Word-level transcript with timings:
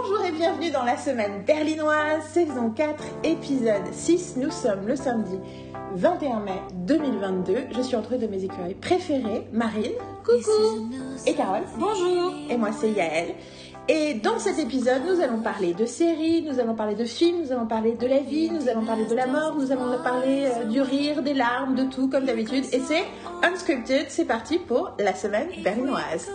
Bonjour 0.00 0.24
et 0.24 0.30
bienvenue 0.30 0.70
dans 0.70 0.84
la 0.84 0.96
semaine 0.96 1.42
berlinoise, 1.44 2.22
saison 2.30 2.70
4, 2.70 3.02
épisode 3.24 3.92
6. 3.92 4.36
Nous 4.36 4.52
sommes 4.52 4.86
le 4.86 4.94
samedi 4.94 5.36
21 5.96 6.38
mai 6.38 6.62
2022. 6.86 7.56
Je 7.76 7.82
suis 7.82 7.96
entourée 7.96 8.18
de 8.18 8.28
mes 8.28 8.44
écureuils 8.44 8.76
préférés, 8.76 9.48
Marine, 9.52 9.90
coucou, 10.24 10.88
et 11.26 11.34
Carole, 11.34 11.64
bonjour, 11.78 12.32
et 12.48 12.56
moi 12.56 12.70
c'est 12.70 12.92
Yael. 12.92 13.34
Et 13.88 14.14
dans 14.14 14.38
cet 14.38 14.60
épisode, 14.60 15.02
nous 15.04 15.20
allons 15.20 15.40
parler 15.40 15.74
de 15.74 15.84
séries, 15.84 16.42
nous 16.48 16.60
allons 16.60 16.76
parler 16.76 16.94
de 16.94 17.04
films, 17.04 17.42
nous 17.42 17.50
allons 17.50 17.66
parler 17.66 17.94
de 17.94 18.06
la 18.06 18.20
vie, 18.20 18.50
nous 18.50 18.68
allons 18.68 18.84
parler 18.84 19.04
de 19.04 19.16
la 19.16 19.26
mort, 19.26 19.56
nous 19.58 19.72
allons 19.72 20.00
parler 20.04 20.46
euh, 20.46 20.64
du 20.66 20.80
rire, 20.80 21.22
des 21.22 21.34
larmes, 21.34 21.74
de 21.74 21.82
tout 21.82 22.08
comme 22.08 22.24
d'habitude. 22.24 22.66
Et 22.72 22.78
c'est 22.78 23.04
unscripted, 23.42 24.06
c'est 24.10 24.26
parti 24.26 24.58
pour 24.58 24.92
la 25.00 25.14
semaine 25.14 25.48
berlinoise. 25.64 26.30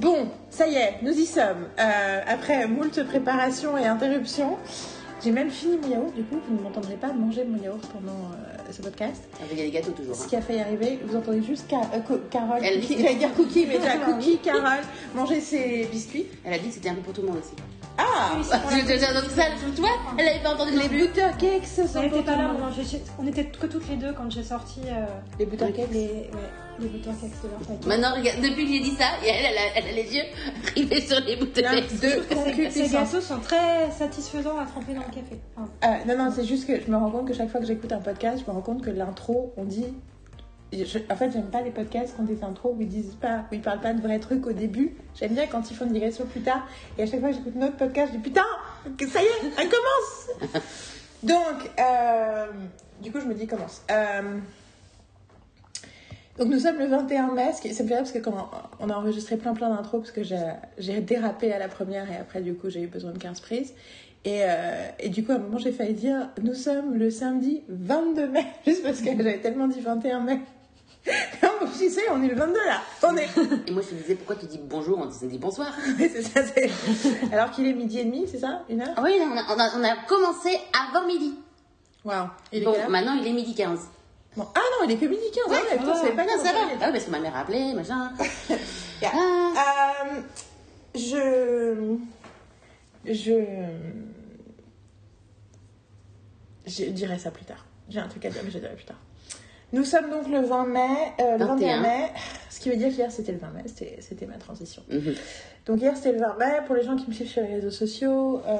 Bon, 0.00 0.28
ça 0.50 0.66
y 0.66 0.74
est, 0.74 0.98
nous 1.02 1.12
y 1.12 1.26
sommes. 1.26 1.68
Euh, 1.78 2.20
après 2.26 2.66
moult 2.66 3.02
préparations 3.04 3.76
et 3.76 3.86
interruptions, 3.86 4.56
j'ai 5.22 5.30
même 5.30 5.50
fini 5.50 5.78
mon 5.78 5.88
yaourt. 5.88 6.14
Du 6.14 6.24
coup, 6.24 6.38
vous 6.48 6.56
ne 6.56 6.62
m'entendrez 6.62 6.96
pas 6.96 7.12
manger 7.12 7.44
mon 7.44 7.62
yaourt 7.62 7.84
pendant 7.92 8.12
euh, 8.12 8.51
ce 8.72 8.82
podcast. 8.82 9.22
Avec 9.42 9.56
des 9.56 9.70
gâteaux 9.70 9.92
toujours. 9.92 10.14
Ce 10.14 10.24
hein. 10.24 10.26
qui 10.28 10.36
a 10.36 10.40
failli 10.42 10.60
arriver, 10.60 10.98
vous 11.06 11.16
entendez 11.16 11.42
juste 11.42 11.64
Ca- 11.70 11.80
euh, 11.94 12.00
Co- 12.00 12.20
Carole, 12.30 12.60
Elle 12.62 12.80
cookie, 12.80 12.96
dit- 12.96 13.02
j'allais 13.02 13.14
dire 13.16 13.34
cookie, 13.34 13.66
mais 13.66 13.78
déjà 13.78 13.96
cookie, 14.06 14.38
Carole, 14.38 14.80
manger 15.14 15.40
ses 15.40 15.86
biscuits. 15.90 16.26
Elle 16.44 16.54
a 16.54 16.58
dit 16.58 16.68
que 16.68 16.74
c'était 16.74 16.88
un 16.88 16.94
peu 16.94 17.00
pour 17.02 17.12
tout 17.12 17.22
le 17.22 17.28
monde 17.28 17.38
aussi. 17.38 17.52
Ah 17.98 18.30
Tu 18.38 18.42
tu- 18.78 18.84
tu- 18.86 18.98
donc 18.98 19.30
ça, 19.36 19.42
tu 19.74 19.80
vois, 19.82 19.90
elle 20.16 20.26
avait 20.28 20.40
pas 20.42 20.54
entendu 20.54 20.70
Les 20.72 20.78
non 20.78 20.88
plus. 20.88 21.08
butter 21.08 21.26
cakes 21.38 21.66
sont 21.66 21.82
On 21.98 22.02
était 22.02 22.22
pas 22.22 22.36
là, 22.36 22.50
on, 23.18 23.26
était 23.26 23.44
que 23.44 23.66
toutes 23.66 23.86
les 23.90 23.96
deux 23.96 24.12
quand 24.16 24.30
j'ai 24.30 24.42
sorti 24.42 24.80
euh, 24.86 25.04
Les 25.38 25.44
butter 25.44 25.72
cakes 25.72 25.90
les, 25.92 26.06
ouais, 26.06 26.30
les 26.80 26.88
cakes 27.00 27.14
de 27.42 27.48
leur. 27.48 27.86
Maintenant, 27.86 28.14
regarde, 28.16 28.40
depuis 28.40 28.64
que 28.66 28.72
j'ai 28.72 28.80
dit 28.80 28.90
ça, 28.96 29.04
elle, 29.22 29.46
elle, 29.46 29.58
a, 29.58 29.60
elle 29.76 29.86
a 29.88 29.92
les 29.92 30.14
yeux 30.14 30.22
rivés 30.74 31.00
sur 31.00 31.20
les 31.20 31.36
bouteilles. 31.36 31.64
L'un, 31.64 31.80
deux, 31.80 32.70
Ces, 32.70 32.88
gâteaux 32.88 33.20
sont 33.20 33.38
très 33.40 33.90
satisfaisants 33.90 34.58
à 34.58 34.64
tremper 34.66 34.94
dans 34.94 35.00
le 35.02 35.06
café. 35.14 35.38
Enfin, 35.56 35.68
Euh, 35.84 36.04
non, 36.14 36.24
non, 36.24 36.32
c'est 36.34 36.44
juste 36.44 36.66
que 36.66 36.80
je 36.80 36.90
me 36.90 36.96
rends 36.96 37.10
compte 37.10 37.28
que 37.28 37.34
chaque 37.34 37.50
fois 37.50 37.60
que 37.60 37.66
j'écoute 37.66 37.92
un 37.92 38.00
podcast, 38.00 38.42
je 38.44 38.50
me 38.50 38.54
rends 38.56 38.62
compte 38.62 38.82
que 38.82 38.90
l'intro, 38.90 39.52
on 39.56 39.64
dit. 39.64 39.86
je- 40.72 40.98
en 41.10 41.16
fait, 41.16 41.30
j'aime 41.30 41.50
pas 41.50 41.60
les 41.60 41.70
podcasts 41.70 42.14
quand 42.16 42.22
des 42.22 42.42
intros 42.42 42.74
où 42.76 42.80
ils 42.80 42.88
disent 42.88 43.16
pas, 43.20 43.44
où 43.50 43.54
ils 43.54 43.60
parlent 43.60 43.80
pas 43.82 43.92
de 43.92 44.00
vrais 44.00 44.18
trucs 44.18 44.46
au 44.46 44.52
début. 44.52 44.96
J'aime 45.14 45.34
bien 45.34 45.46
quand 45.46 45.70
ils 45.70 45.76
font 45.76 45.84
une 45.84 45.92
digression 45.92 46.24
plus 46.24 46.40
tard. 46.40 46.66
Et 46.98 47.02
à 47.02 47.06
chaque 47.06 47.20
fois 47.20 47.28
que 47.28 47.34
j'écoute 47.36 47.56
notre 47.56 47.76
podcast, 47.76 48.12
je 48.12 48.16
dis 48.18 48.22
putain, 48.22 48.46
que 48.96 49.06
ça 49.06 49.20
y 49.22 49.26
est, 49.26 49.52
elle 49.58 49.68
commence. 49.68 50.52
Donc, 51.22 51.70
euh, 51.78 52.46
du 53.02 53.12
coup, 53.12 53.20
je 53.20 53.26
me 53.26 53.34
dis 53.34 53.46
commence. 53.46 53.82
Euh, 53.90 54.38
donc 56.38 56.48
nous 56.48 56.58
sommes 56.60 56.78
le 56.78 56.86
21 56.86 57.32
mai, 57.32 57.52
ce 57.52 57.60
qui, 57.60 57.74
ça 57.74 57.84
me 57.84 57.88
parce 57.90 58.12
que 58.12 58.18
quand 58.18 58.50
on 58.80 58.88
a 58.90 58.94
enregistré 58.94 59.36
plein 59.36 59.52
plein 59.54 59.68
d'intros 59.70 60.00
parce 60.00 60.12
que 60.12 60.22
j'ai 60.22 61.00
dérapé 61.00 61.52
à 61.52 61.58
la 61.58 61.68
première 61.68 62.10
et 62.10 62.16
après 62.16 62.40
du 62.40 62.54
coup 62.54 62.70
j'ai 62.70 62.82
eu 62.82 62.86
besoin 62.86 63.12
de 63.12 63.18
15 63.18 63.40
prises. 63.40 63.74
Et, 64.24 64.40
euh, 64.44 64.86
et 65.00 65.08
du 65.08 65.24
coup 65.24 65.32
à 65.32 65.34
un 65.34 65.38
moment 65.38 65.58
j'ai 65.58 65.72
failli 65.72 65.94
dire 65.94 66.28
nous 66.42 66.54
sommes 66.54 66.94
le 66.94 67.10
samedi 67.10 67.62
22 67.68 68.28
mai 68.28 68.46
juste 68.66 68.82
parce 68.82 69.00
que 69.00 69.06
j'avais 69.16 69.38
tellement 69.38 69.66
dit 69.68 69.80
21 69.80 70.20
mai. 70.20 70.40
On 71.42 71.66
je 71.66 71.88
sais, 71.88 72.02
on 72.12 72.22
est 72.22 72.28
le 72.28 72.34
22 72.36 72.52
là, 72.54 72.80
on 73.02 73.16
est. 73.16 73.28
Et 73.66 73.72
moi, 73.72 73.82
je 73.82 73.88
te 73.88 73.94
disais, 73.94 74.14
pourquoi 74.14 74.36
tu 74.36 74.46
dis 74.46 74.60
bonjour 74.62 74.98
On 74.98 75.06
dit, 75.06 75.26
dit 75.26 75.38
bonsoir. 75.38 75.74
c'est 75.98 76.22
ça, 76.22 76.42
c'est- 76.44 76.70
Alors 77.32 77.50
qu'il 77.50 77.66
est 77.66 77.72
midi 77.72 77.98
et 77.98 78.04
demi, 78.04 78.26
c'est 78.30 78.38
ça 78.38 78.62
Une 78.68 78.82
heure? 78.82 78.94
Oui, 79.02 79.18
on 79.20 79.36
a, 79.36 79.42
on, 79.52 79.58
a, 79.58 79.70
on 79.78 79.84
a 79.84 79.96
commencé 80.06 80.50
avant 80.92 81.06
midi. 81.06 81.34
Waouh. 82.04 82.28
Bon, 82.64 82.74
maintenant, 82.88 83.14
il 83.20 83.26
est 83.26 83.32
midi 83.32 83.52
15. 83.54 83.80
Ah 84.38 84.42
non, 84.54 84.86
il 84.86 84.92
est 84.92 84.96
que 84.96 85.06
midi 85.06 85.22
15. 85.32 85.52
Ouais, 85.52 85.58
ah, 85.70 85.94
fait 85.94 86.12
pas 86.12 86.24
comment 86.24 86.42
ça 86.42 86.52
va. 86.52 86.58
Ah 86.80 86.86
oui, 86.86 86.92
parce 86.92 87.04
que 87.04 87.10
ma 87.10 87.20
mère 87.20 87.36
a 87.36 87.40
appelé, 87.40 87.72
machin. 87.74 88.12
Yeah. 89.02 89.10
Ah. 89.14 89.92
Euh, 90.06 90.20
je. 90.94 91.96
Je. 93.04 93.44
Je 96.66 96.84
dirai 96.84 97.18
ça 97.18 97.32
plus 97.32 97.44
tard. 97.44 97.66
J'ai 97.88 97.98
un 97.98 98.06
truc 98.06 98.24
à 98.24 98.30
dire, 98.30 98.42
mais 98.44 98.50
je 98.52 98.58
dirai 98.58 98.74
plus 98.76 98.84
tard. 98.84 99.00
Nous 99.72 99.84
sommes 99.84 100.10
donc 100.10 100.28
le 100.28 100.40
20 100.40 100.66
mai, 100.66 100.80
euh, 101.20 101.38
le 101.38 101.46
21 101.46 101.78
21. 101.78 101.80
mai, 101.80 102.10
ce 102.50 102.60
qui 102.60 102.68
veut 102.68 102.76
dire 102.76 102.94
qu'hier 102.94 103.10
c'était 103.10 103.32
le 103.32 103.38
20 103.38 103.50
mai, 103.50 103.62
c'était 104.00 104.26
ma 104.26 104.36
transition. 104.36 104.82
Mhm. 104.90 105.14
Donc 105.64 105.80
hier 105.80 105.96
c'était 105.96 106.12
le 106.12 106.18
20 106.18 106.36
mai, 106.38 106.60
pour 106.66 106.74
les 106.74 106.82
gens 106.82 106.94
qui 106.94 107.08
me 107.08 107.14
suivent 107.14 107.30
sur 107.30 107.42
les 107.42 107.54
réseaux 107.54 107.70
sociaux, 107.70 108.42
euh, 108.46 108.58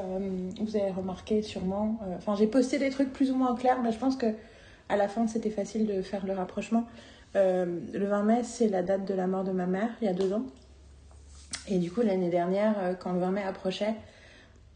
vous 0.59 0.77
avez 0.77 0.91
remarqué 0.91 1.43
sûrement, 1.43 1.99
euh, 2.03 2.17
enfin 2.17 2.35
j'ai 2.35 2.47
posté 2.47 2.79
des 2.79 2.89
trucs 2.89 3.13
plus 3.13 3.31
ou 3.31 3.37
moins 3.37 3.55
clairs, 3.55 3.81
mais 3.83 3.93
je 3.93 3.99
pense 3.99 4.17
que 4.17 4.27
à 4.93 4.97
la 4.97 5.09
fin 5.09 5.27
c'était 5.27 5.51
facile 5.51 5.87
de 5.87 6.03
faire 6.03 6.27
le 6.27 6.33
rapprochement. 6.35 6.87
Euh, 7.35 7.81
le 7.93 8.07
20 8.07 8.23
mai 8.25 8.43
c'est 8.45 8.69
la 8.69 8.83
date 8.83 9.05
de 9.07 9.15
la 9.15 9.27
mort 9.27 9.45
de 9.45 9.53
ma 9.53 9.67
mère, 9.67 9.89
il 10.01 10.07
y 10.07 10.09
a 10.09 10.13
deux 10.13 10.33
ans. 10.33 10.45
Et 11.69 11.79
du 11.79 11.91
coup 11.91 12.03
l'année 12.03 12.31
dernière, 12.31 12.75
euh, 12.79 12.95
quand 12.95 13.13
le 13.13 13.21
20 13.21 13.31
mai 13.31 13.43
approchait, 13.43 13.95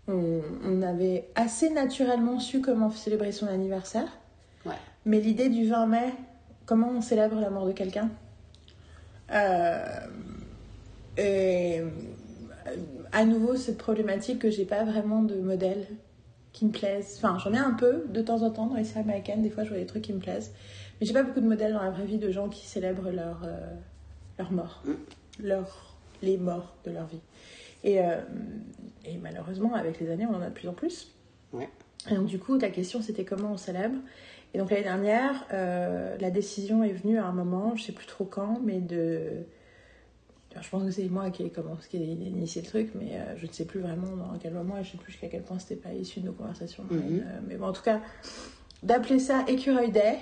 on, 0.08 0.40
on 0.64 0.82
avait 0.82 1.28
assez 1.34 1.70
naturellement 1.70 2.38
su 2.40 2.60
comment 2.60 2.90
célébrer 2.90 3.32
son 3.32 3.46
anniversaire. 3.46 4.08
Ouais. 4.64 4.72
Mais 5.04 5.20
l'idée 5.20 5.48
du 5.48 5.68
20 5.68 5.86
mai, 5.86 6.14
comment 6.64 6.90
on 6.90 7.00
célèbre 7.00 7.40
la 7.40 7.50
mort 7.50 7.66
de 7.66 7.72
quelqu'un? 7.72 8.10
Euh, 9.32 9.84
et, 11.16 11.80
euh, 11.80 11.88
à 13.12 13.24
nouveau, 13.24 13.56
cette 13.56 13.78
problématique 13.78 14.40
que 14.40 14.50
j'ai 14.50 14.64
pas 14.64 14.84
vraiment 14.84 15.22
de 15.22 15.36
modèle 15.36 15.86
qui 16.56 16.64
me 16.64 16.70
plaisent. 16.70 17.16
Enfin, 17.18 17.36
j'en 17.38 17.52
ai 17.52 17.58
un 17.58 17.74
peu 17.74 18.04
de 18.08 18.22
temps 18.22 18.42
en 18.42 18.50
temps 18.50 18.66
dans 18.66 18.76
les 18.76 18.84
séries 18.84 19.00
américaines, 19.00 19.42
des 19.42 19.50
fois 19.50 19.62
je 19.64 19.68
vois 19.68 19.78
des 19.78 19.84
trucs 19.84 20.02
qui 20.02 20.14
me 20.14 20.18
plaisent. 20.18 20.54
Mais 20.98 21.06
j'ai 21.06 21.12
pas 21.12 21.22
beaucoup 21.22 21.40
de 21.40 21.46
modèles 21.46 21.74
dans 21.74 21.82
la 21.82 21.90
vraie 21.90 22.06
vie 22.06 22.16
de 22.16 22.30
gens 22.30 22.48
qui 22.48 22.66
célèbrent 22.66 23.10
leur, 23.10 23.42
euh, 23.44 23.74
leur 24.38 24.50
mort, 24.52 24.82
leur, 25.38 25.94
les 26.22 26.38
morts 26.38 26.74
de 26.86 26.92
leur 26.92 27.06
vie. 27.06 27.20
Et, 27.84 28.00
euh, 28.00 28.22
et 29.04 29.18
malheureusement, 29.18 29.74
avec 29.74 30.00
les 30.00 30.10
années, 30.10 30.24
on 30.24 30.34
en 30.34 30.40
a 30.40 30.48
de 30.48 30.54
plus 30.54 30.66
en 30.66 30.72
plus. 30.72 31.12
Ouais. 31.52 31.68
Et 32.10 32.14
donc, 32.14 32.26
du 32.26 32.38
coup, 32.38 32.56
ta 32.56 32.70
question, 32.70 33.02
c'était 33.02 33.24
comment 33.24 33.52
on 33.52 33.56
célèbre? 33.58 33.98
Et 34.54 34.58
donc, 34.58 34.70
l'année 34.70 34.84
dernière, 34.84 35.44
euh, 35.52 36.16
la 36.18 36.30
décision 36.30 36.82
est 36.82 36.92
venue 36.92 37.18
à 37.18 37.26
un 37.26 37.32
moment, 37.32 37.76
je 37.76 37.82
sais 37.82 37.92
plus 37.92 38.06
trop 38.06 38.24
quand, 38.24 38.60
mais 38.64 38.80
de. 38.80 39.44
Alors, 40.56 40.64
je 40.64 40.70
pense 40.70 40.84
que 40.84 40.90
c'est 40.90 41.08
moi 41.10 41.28
qui 41.28 41.42
ai 41.42 41.50
commencé, 41.50 41.86
qui 41.86 41.98
ai 41.98 42.06
initié 42.06 42.62
le 42.62 42.66
truc, 42.66 42.92
mais 42.94 43.10
euh, 43.12 43.36
je 43.36 43.46
ne 43.46 43.52
sais 43.52 43.66
plus 43.66 43.80
vraiment 43.80 44.16
dans 44.16 44.38
quel 44.40 44.54
moment, 44.54 44.78
et 44.78 44.84
je 44.84 44.92
sais 44.92 44.96
plus 44.96 45.12
jusqu'à 45.12 45.26
quel 45.28 45.42
point 45.42 45.58
c'était 45.58 45.76
pas 45.76 45.92
issu 45.92 46.20
de 46.20 46.26
nos 46.26 46.32
conversations. 46.32 46.82
Mhm. 46.84 46.98
mais, 46.98 47.20
euh, 47.20 47.24
mais 47.46 47.56
bon, 47.56 47.66
en 47.66 47.72
tout 47.74 47.82
cas, 47.82 48.00
d'appeler 48.82 49.18
ça 49.18 49.44
écureuil 49.48 49.90
day, 49.90 50.16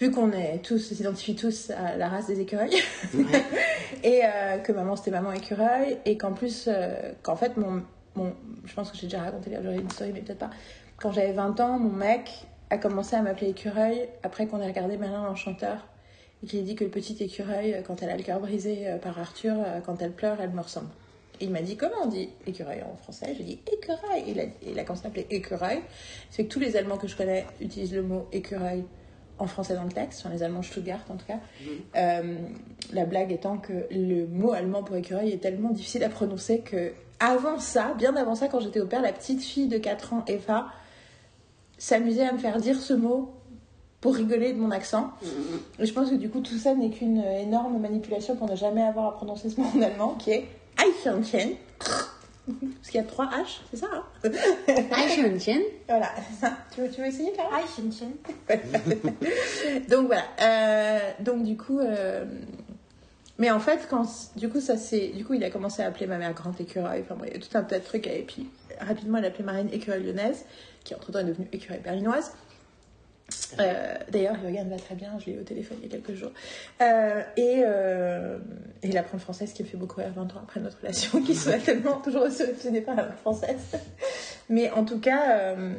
vu 0.00 0.10
qu'on 0.10 0.32
est 0.32 0.64
tous, 0.64 0.78
s'identifie 0.78 1.36
tous 1.36 1.72
à 1.72 1.98
la 1.98 2.08
race 2.08 2.26
des 2.26 2.40
écureuils, 2.40 2.74
et 4.02 4.22
euh, 4.24 4.56
que 4.60 4.72
maman 4.72 4.96
c'était 4.96 5.10
maman 5.10 5.32
écureuil, 5.32 5.98
et 6.06 6.16
qu'en 6.16 6.32
plus, 6.32 6.70
qu'en 7.22 7.36
fait, 7.36 7.58
mon, 7.58 7.82
mon, 8.14 8.32
je 8.64 8.72
pense 8.72 8.90
que 8.90 8.96
j'ai 8.96 9.08
déjà 9.08 9.24
raconté 9.24 9.54
une 9.54 9.90
story, 9.90 10.12
mais 10.14 10.22
peut-être 10.22 10.38
pas. 10.38 10.50
Quand 10.96 11.12
j'avais 11.12 11.32
20 11.32 11.60
ans, 11.60 11.78
mon 11.78 11.92
mec 11.92 12.30
a 12.70 12.78
commencé 12.78 13.14
à 13.14 13.20
m'appeler 13.20 13.50
écureuil 13.50 14.08
après 14.22 14.46
qu'on 14.46 14.58
ait 14.62 14.66
regardé 14.66 14.96
Merlin 14.96 15.26
l'Enchanteur, 15.26 15.86
et 16.42 16.58
ait 16.58 16.62
dit 16.62 16.74
que 16.74 16.84
le 16.84 16.90
petit 16.90 17.22
écureuil, 17.22 17.74
euh, 17.74 17.82
quand 17.82 18.02
elle 18.02 18.10
a 18.10 18.16
le 18.16 18.22
cœur 18.22 18.40
brisé 18.40 18.88
euh, 18.88 18.98
par 18.98 19.18
Arthur, 19.18 19.54
euh, 19.58 19.80
quand 19.80 20.00
elle 20.02 20.12
pleure, 20.12 20.40
elle 20.40 20.50
me 20.50 20.60
ressemble. 20.60 20.88
Et 21.40 21.44
il 21.46 21.50
m'a 21.50 21.62
dit 21.62 21.76
comment 21.76 22.02
on 22.04 22.06
dit 22.06 22.28
écureuil 22.46 22.82
en 22.82 22.96
français? 22.96 23.34
J'ai 23.36 23.44
dit 23.44 23.58
écureuil. 23.72 24.24
Il 24.28 24.40
a, 24.40 24.44
il 24.66 24.78
a 24.78 24.84
commencé 24.84 25.06
à 25.06 25.08
m'appeler 25.08 25.26
écureuil. 25.30 25.80
C'est 26.30 26.44
que 26.44 26.52
tous 26.52 26.60
les 26.60 26.76
Allemands 26.76 26.98
que 26.98 27.08
je 27.08 27.16
connais 27.16 27.46
utilisent 27.60 27.94
le 27.94 28.02
mot 28.02 28.28
écureuil 28.32 28.84
en 29.38 29.46
français 29.46 29.74
dans 29.74 29.84
le 29.84 29.90
texte, 29.90 30.20
enfin 30.20 30.34
les 30.34 30.42
Allemands 30.42 30.62
Stuttgart 30.62 31.00
en 31.08 31.16
tout 31.16 31.26
cas. 31.26 31.40
Euh, 31.96 32.36
la 32.92 33.04
blague 33.04 33.32
étant 33.32 33.58
que 33.58 33.86
le 33.90 34.26
mot 34.26 34.52
allemand 34.52 34.82
pour 34.82 34.96
écureuil 34.96 35.30
est 35.30 35.38
tellement 35.38 35.70
difficile 35.70 36.04
à 36.04 36.08
prononcer 36.08 36.60
que 36.60 36.92
avant 37.18 37.58
ça, 37.58 37.94
bien 37.98 38.14
avant 38.16 38.34
ça, 38.34 38.48
quand 38.48 38.60
j'étais 38.60 38.80
au 38.80 38.86
père, 38.86 39.02
la 39.02 39.12
petite 39.12 39.42
fille 39.42 39.68
de 39.68 39.78
4 39.78 40.12
ans, 40.12 40.24
Eva, 40.26 40.66
s'amusait 41.78 42.26
à 42.26 42.32
me 42.32 42.38
faire 42.38 42.58
dire 42.58 42.80
ce 42.80 42.94
mot 42.94 43.32
pour 44.02 44.16
rigoler 44.16 44.52
de 44.52 44.58
mon 44.58 44.72
accent. 44.72 45.12
Et 45.78 45.86
je 45.86 45.92
pense 45.94 46.10
que 46.10 46.16
du 46.16 46.28
coup, 46.28 46.40
tout 46.40 46.58
ça 46.58 46.74
n'est 46.74 46.90
qu'une 46.90 47.22
énorme 47.22 47.80
manipulation 47.80 48.36
pour 48.36 48.50
ne 48.50 48.56
jamais 48.56 48.82
avoir 48.82 49.06
à 49.06 49.12
prononcer 49.14 49.48
ce 49.48 49.58
mot 49.58 49.66
en 49.74 49.80
allemand, 49.80 50.16
qui 50.18 50.32
est 50.32 50.48
Eichhörnchen. 50.76 51.54
Parce 52.44 52.90
qu'il 52.90 53.00
y 53.00 53.04
a 53.04 53.06
trois 53.06 53.26
H, 53.26 53.60
c'est 53.70 53.76
ça 53.76 53.86
hein 53.92 54.04
Eichhörnchen. 54.68 55.62
Voilà, 55.88 56.10
c'est 56.28 56.46
ça. 56.46 56.56
Tu 56.74 56.80
veux, 56.80 56.90
tu 56.90 57.00
veux 57.00 57.06
essayer, 57.06 57.32
Clara 57.32 57.60
Shin. 57.68 58.10
donc 59.88 60.06
voilà. 60.08 60.24
Euh, 60.42 60.98
donc 61.20 61.44
du 61.44 61.56
coup, 61.56 61.78
euh, 61.78 62.24
mais 63.38 63.52
en 63.52 63.60
fait, 63.60 63.86
quand 63.88 64.04
du 64.34 64.48
coup 64.48 64.60
ça 64.60 64.76
c'est, 64.76 65.10
du 65.10 65.24
coup 65.24 65.34
il 65.34 65.44
a 65.44 65.50
commencé 65.50 65.82
à 65.82 65.86
appeler 65.86 66.08
ma 66.08 66.18
mère 66.18 66.34
Grand 66.34 66.60
Écureuil. 66.60 67.02
Enfin 67.02 67.14
bon, 67.14 67.24
il 67.28 67.34
y 67.34 67.36
a 67.36 67.38
tout 67.38 67.56
un 67.56 67.62
tas 67.62 67.78
de 67.78 67.84
trucs. 67.84 68.08
Et 68.08 68.24
puis 68.26 68.48
rapidement, 68.80 69.18
il 69.18 69.24
a 69.24 69.28
appelé 69.28 69.44
Marine 69.44 69.68
Écureuil 69.72 70.02
Lyonnaise, 70.02 70.44
qui 70.82 70.96
entre 70.96 71.12
temps 71.12 71.20
est 71.20 71.24
devenue 71.24 71.46
Écureuil 71.52 71.78
Berlinoise. 71.78 72.32
Euh, 73.60 73.94
D'ailleurs, 74.10 74.36
Yogan 74.44 74.68
va 74.68 74.76
très 74.76 74.94
bien, 74.94 75.18
je 75.18 75.26
l'ai 75.26 75.32
eu 75.36 75.40
au 75.40 75.44
téléphone 75.44 75.78
il 75.82 75.90
y 75.90 75.94
a 75.94 75.98
quelques 75.98 76.18
jours. 76.18 76.32
Euh, 76.80 77.22
et, 77.36 77.62
euh, 77.64 78.38
il 78.82 78.96
apprend 78.98 79.16
le 79.16 79.20
français, 79.20 79.46
ce 79.46 79.54
qui 79.54 79.62
me 79.62 79.68
fait 79.68 79.76
beaucoup 79.76 80.00
rire 80.00 80.12
20 80.14 80.22
ans 80.22 80.40
après 80.42 80.60
notre 80.60 80.80
relation, 80.80 81.22
qui 81.22 81.34
soit 81.34 81.58
tellement 81.58 82.00
toujours 82.00 82.22
obsédé 82.22 82.80
par 82.80 82.96
la 82.96 83.12
française. 83.12 83.78
Mais 84.48 84.70
en 84.70 84.84
tout 84.84 85.00
cas, 85.00 85.38
euh, 85.38 85.74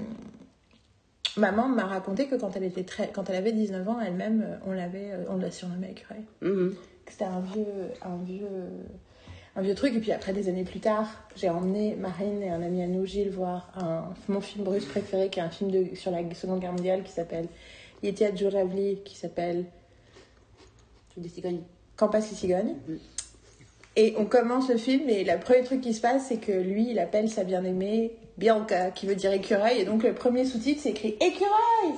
maman 1.38 1.68
m'a 1.68 1.86
raconté 1.86 2.28
que 2.28 2.36
quand 2.36 2.56
elle, 2.56 2.64
était 2.64 2.84
très, 2.84 3.10
quand 3.10 3.30
elle 3.30 3.36
avait 3.36 3.52
19 3.52 3.88
ans, 3.90 4.00
elle-même, 4.00 4.60
on 4.66 4.72
l'avait, 4.72 5.12
on 5.30 5.38
l'a 5.38 5.52
surnommée 5.52 5.92
écureuil. 5.92 6.24
Que 6.42 7.12
C'était 7.12 7.26
un 7.26 7.42
vieux, 7.42 7.66
un 8.02 8.18
vieux, 8.24 8.48
un 9.56 9.62
vieux 9.62 9.76
truc. 9.76 9.94
Et 9.96 10.00
puis 10.00 10.12
après, 10.12 10.34
des 10.34 10.50
années 10.50 10.64
plus 10.64 10.80
tard, 10.80 11.08
j'ai 11.36 11.50
emmené 11.50 11.96
Marine 11.96 12.42
et 12.42 12.50
un 12.50 12.62
ami 12.62 12.82
à 12.84 12.88
nous, 12.88 13.06
Gilles, 13.06 13.30
voir 13.30 13.72
un, 13.78 14.06
mon 14.28 14.42
film 14.42 14.68
russe 14.68 14.86
préféré, 14.86 15.30
qui 15.30 15.40
est 15.40 15.44
un 15.44 15.50
film 15.50 15.72
de, 15.72 15.96
sur 15.96 16.12
la 16.12 16.20
Seconde 16.34 16.60
Guerre 16.60 16.72
mondiale 16.74 17.04
qui 17.04 17.12
s'appelle 17.12 17.48
Yetia 18.02 18.34
Djuravli, 18.36 19.00
qui 19.06 19.16
s'appelle 19.16 19.66
Des 21.18 21.30
cigognes. 21.30 21.62
Quand 21.96 22.10
passent 22.10 22.32
les 22.32 22.38
cigognes. 22.38 22.76
Mhm. 22.88 23.00
Et 23.96 24.16
on 24.18 24.26
commence 24.26 24.70
le 24.70 24.78
film 24.78 25.08
et 25.08 25.24
le 25.24 25.40
premier 25.40 25.64
truc 25.64 25.82
qui 25.82 25.94
se 25.94 26.02
passe, 26.02 26.28
c'est 26.30 26.38
que 26.38 26.52
lui, 26.52 26.90
il 26.90 26.98
appelle 26.98 27.30
sa 27.30 27.44
bien-aimée 27.44 28.14
Bianca, 28.40 28.90
qui 28.90 29.06
veut 29.06 29.14
dire 29.14 29.32
écureuil. 29.32 29.82
Et 29.82 29.86
donc 29.86 30.02
le 30.02 30.16
premier 30.16 30.46
sous-titre, 30.46 30.82
c'est 30.82 30.90
écrit 30.90 31.16
écureuil 31.22 31.94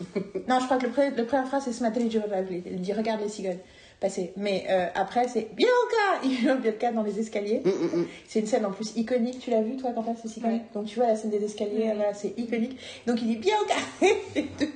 Non, 0.48 0.58
je 0.58 0.64
crois 0.64 0.78
que 0.78 0.86
le, 0.86 0.92
pre- 0.92 1.14
le 1.14 1.26
première 1.26 1.46
phrase, 1.46 1.64
c'est 1.66 1.74
ce 1.74 1.82
matin, 1.82 2.00
dit 2.00 2.18
Il 2.64 2.80
dit 2.80 2.92
regarde 2.94 3.20
les 3.20 3.28
cigognes 3.28 3.58
passer. 4.00 4.32
Mais 4.36 4.66
euh, 4.70 4.86
après, 4.94 5.28
c'est 5.28 5.48
Bianca! 5.54 5.70
Il 6.24 6.46
met 6.46 6.56
Bianca 6.56 6.92
dans 6.92 7.02
les 7.02 7.18
escaliers. 7.18 7.62
Mm, 7.64 7.68
mm, 7.68 8.00
mm. 8.00 8.06
C'est 8.28 8.40
une 8.40 8.46
scène 8.46 8.66
en 8.66 8.70
plus 8.70 8.96
iconique, 8.96 9.40
tu 9.40 9.50
l'as 9.50 9.62
vu 9.62 9.76
toi 9.76 9.90
quand 9.94 10.02
passe 10.02 10.22
les 10.24 10.30
cigognes 10.30 10.52
Oui. 10.52 10.60
Donc 10.74 10.86
tu 10.86 10.96
vois 10.96 11.08
la 11.08 11.16
scène 11.16 11.30
des 11.30 11.44
escaliers, 11.44 11.94
là, 11.94 12.14
c'est 12.14 12.34
iconique. 12.38 12.78
Donc 13.06 13.20
il 13.22 13.28
dit 13.28 13.36
Bianca! 13.36 13.74
Les 14.34 14.42
deux, 14.42 14.68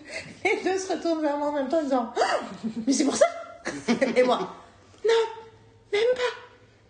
les 0.44 0.62
deux 0.64 0.78
se 0.78 0.92
retournent 0.92 1.22
vers 1.22 1.38
moi 1.38 1.48
en 1.48 1.52
même 1.52 1.68
temps 1.68 1.78
en 1.78 1.82
disant 1.82 2.12
Ah, 2.16 2.40
Mais 2.86 2.92
c'est 2.92 3.04
pour 3.04 3.16
ça? 3.16 3.26
Et 4.16 4.22
moi 4.22 4.38
Non, 5.04 5.22
même 5.92 6.02
pas! 6.14 6.32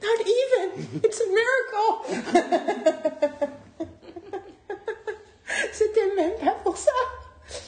Not 0.02 0.24
even! 0.26 1.00
It's 1.04 1.20
a 1.20 1.24
miracle! 1.28 2.38
C'était 5.72 6.14
même 6.16 6.34
pas 6.42 6.56
pour 6.64 6.76
ça! 6.76 6.90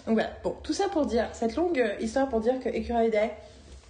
Donc 0.07 0.15
voilà, 0.15 0.31
bon, 0.43 0.57
tout 0.63 0.73
ça 0.73 0.89
pour 0.89 1.07
dire, 1.07 1.29
cette 1.33 1.57
longue 1.57 1.79
euh, 1.79 1.95
histoire 2.01 2.29
pour 2.29 2.41
dire 2.41 2.59
que 2.61 2.69
Écureuil 2.69 3.11
Day 3.11 3.31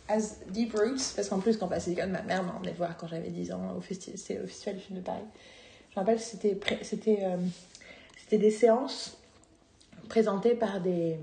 has 0.08 0.36
deep 0.50 0.74
roots, 0.74 1.14
parce 1.16 1.28
qu'en 1.28 1.38
plus, 1.38 1.56
quand 1.56 1.68
passait 1.68 1.90
l'école, 1.90 2.10
ma 2.10 2.22
mère 2.22 2.42
m'a 2.42 2.52
emmené 2.54 2.72
voir 2.72 2.96
quand 2.96 3.06
j'avais 3.06 3.30
10 3.30 3.52
ans 3.52 3.74
au, 3.76 3.80
Festival 3.80 4.76
du 4.76 4.80
film 4.82 4.98
de 4.98 5.04
Paris. 5.04 5.22
Je 5.90 6.00
me 6.00 6.04
rappelle 6.04 6.20
c'était, 6.20 6.58
euh, 7.22 7.36
c'était 8.18 8.38
des 8.38 8.50
séances 8.50 9.16
présentées 10.08 10.54
par 10.54 10.80
des, 10.80 11.16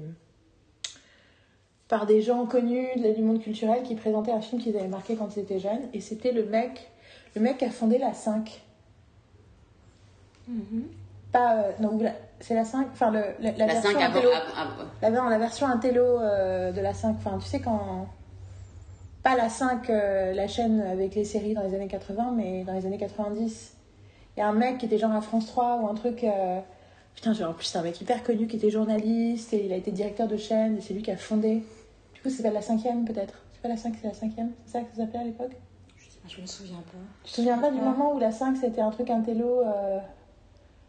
par 1.88 2.06
des 2.06 2.22
gens 2.22 2.46
connus 2.46 2.88
de- 2.96 3.14
du 3.14 3.22
monde 3.22 3.42
culturel 3.42 3.84
qui 3.84 3.96
présentaient 3.96 4.32
un 4.32 4.42
film 4.42 4.62
qu'ils 4.62 4.76
avaient 4.78 4.88
marqué 4.88 5.16
quand 5.16 5.36
ils 5.36 5.40
étaient 5.42 5.60
jeunes. 5.60 5.82
Et 5.94 6.00
c'était 6.02 6.32
le 6.32 6.46
mec, 6.46 6.90
le 7.36 7.42
mec 7.42 7.58
qui 7.58 7.66
a 7.66 7.70
fondé 7.70 7.98
la 7.98 8.14
5. 8.14 8.62
Mhm. 10.48 10.86
Pas, 11.32 11.64
euh, 11.80 11.86
ou 11.88 12.02
la- 12.02 12.16
c'est 12.40 12.56
la 12.56 12.66
5, 12.66 12.88
enfin 12.92 13.12
le, 13.12 13.20
la, 13.40 13.52
la 13.52 13.58
La 13.58 13.66
version 13.74 13.92
5 13.92 14.02
avant. 14.02 14.18
intello. 14.18 14.32
avant- 14.32 14.56
avant- 14.72 14.90
La, 15.02 15.10
non, 15.12 15.30
la 15.30 15.38
version 15.38 15.68
intello 15.68 16.04
euh, 16.20 16.72
de 16.72 16.82
la 16.82 16.94
5, 16.94 17.16
enfin 17.20 17.38
tu 17.38 17.48
sais 17.48 17.60
quand... 17.62 18.08
Pas 19.24 19.36
la 19.36 19.50
5, 19.50 19.90
euh, 19.90 20.34
la 20.34 20.48
chaîne 20.48 20.82
avec 20.82 21.14
les 21.16 21.24
séries 21.26 21.54
dans 21.54 21.62
les 21.64 21.76
années 21.76 21.88
80, 21.88 22.34
mais 22.36 22.64
dans 22.64 22.74
les 22.74 22.86
années 22.86 22.98
90. 22.98 23.74
Il 24.36 24.40
y 24.40 24.44
a 24.44 24.48
un 24.48 24.54
mec 24.54 24.78
qui 24.80 24.86
était 24.88 24.98
genre 24.98 25.12
à 25.12 25.22
France 25.22 25.46
3 25.48 25.80
ou 25.82 25.88
un 25.88 25.94
truc... 25.94 26.24
euh, 26.24 26.60
Putain, 27.14 27.32
en 27.46 27.54
plus 27.54 27.66
c'est 27.66 27.78
un 27.78 27.82
mec 27.84 28.00
hyper 28.00 28.24
connu 28.24 28.48
qui 28.48 28.56
était 28.56 28.70
journaliste 28.70 29.54
et 29.54 29.66
il 29.66 29.74
a 29.74 29.76
été 29.76 29.92
directeur 29.92 30.28
de 30.30 30.38
chaîne 30.38 30.78
et 30.78 30.82
c'est 30.82 30.94
lui 30.94 31.02
qui 31.04 31.12
a 31.12 31.18
fondé. 31.18 31.62
Du 32.14 32.22
coup, 32.22 32.30
ça 32.30 32.38
s'appelle 32.38 32.54
la 32.54 32.62
5ème 32.62 33.04
peut-être. 33.06 33.44
C'est 33.54 33.62
pas 33.62 33.68
la 33.68 33.78
5, 33.78 33.94
c'est 34.02 34.08
la 34.08 34.14
5ème 34.14 34.50
C'est 34.66 34.72
ça 34.72 34.80
que 34.82 34.96
ça 34.96 35.02
s'appelait 35.04 35.20
à 35.20 35.24
l'époque? 35.26 35.52
Je 36.28 36.40
me 36.42 36.46
souviens 36.48 36.78
pas. 36.78 36.98
Tu 37.26 37.32
te 37.32 37.36
souviens 37.36 37.58
pas 37.58 37.70
du 37.72 37.82
moment 37.82 38.14
où 38.16 38.20
la 38.20 38.32
5 38.32 38.56
c'était 38.56 38.80
un 38.82 38.92
truc 38.92 39.10
intello 39.10 39.60
euh, 39.62 40.00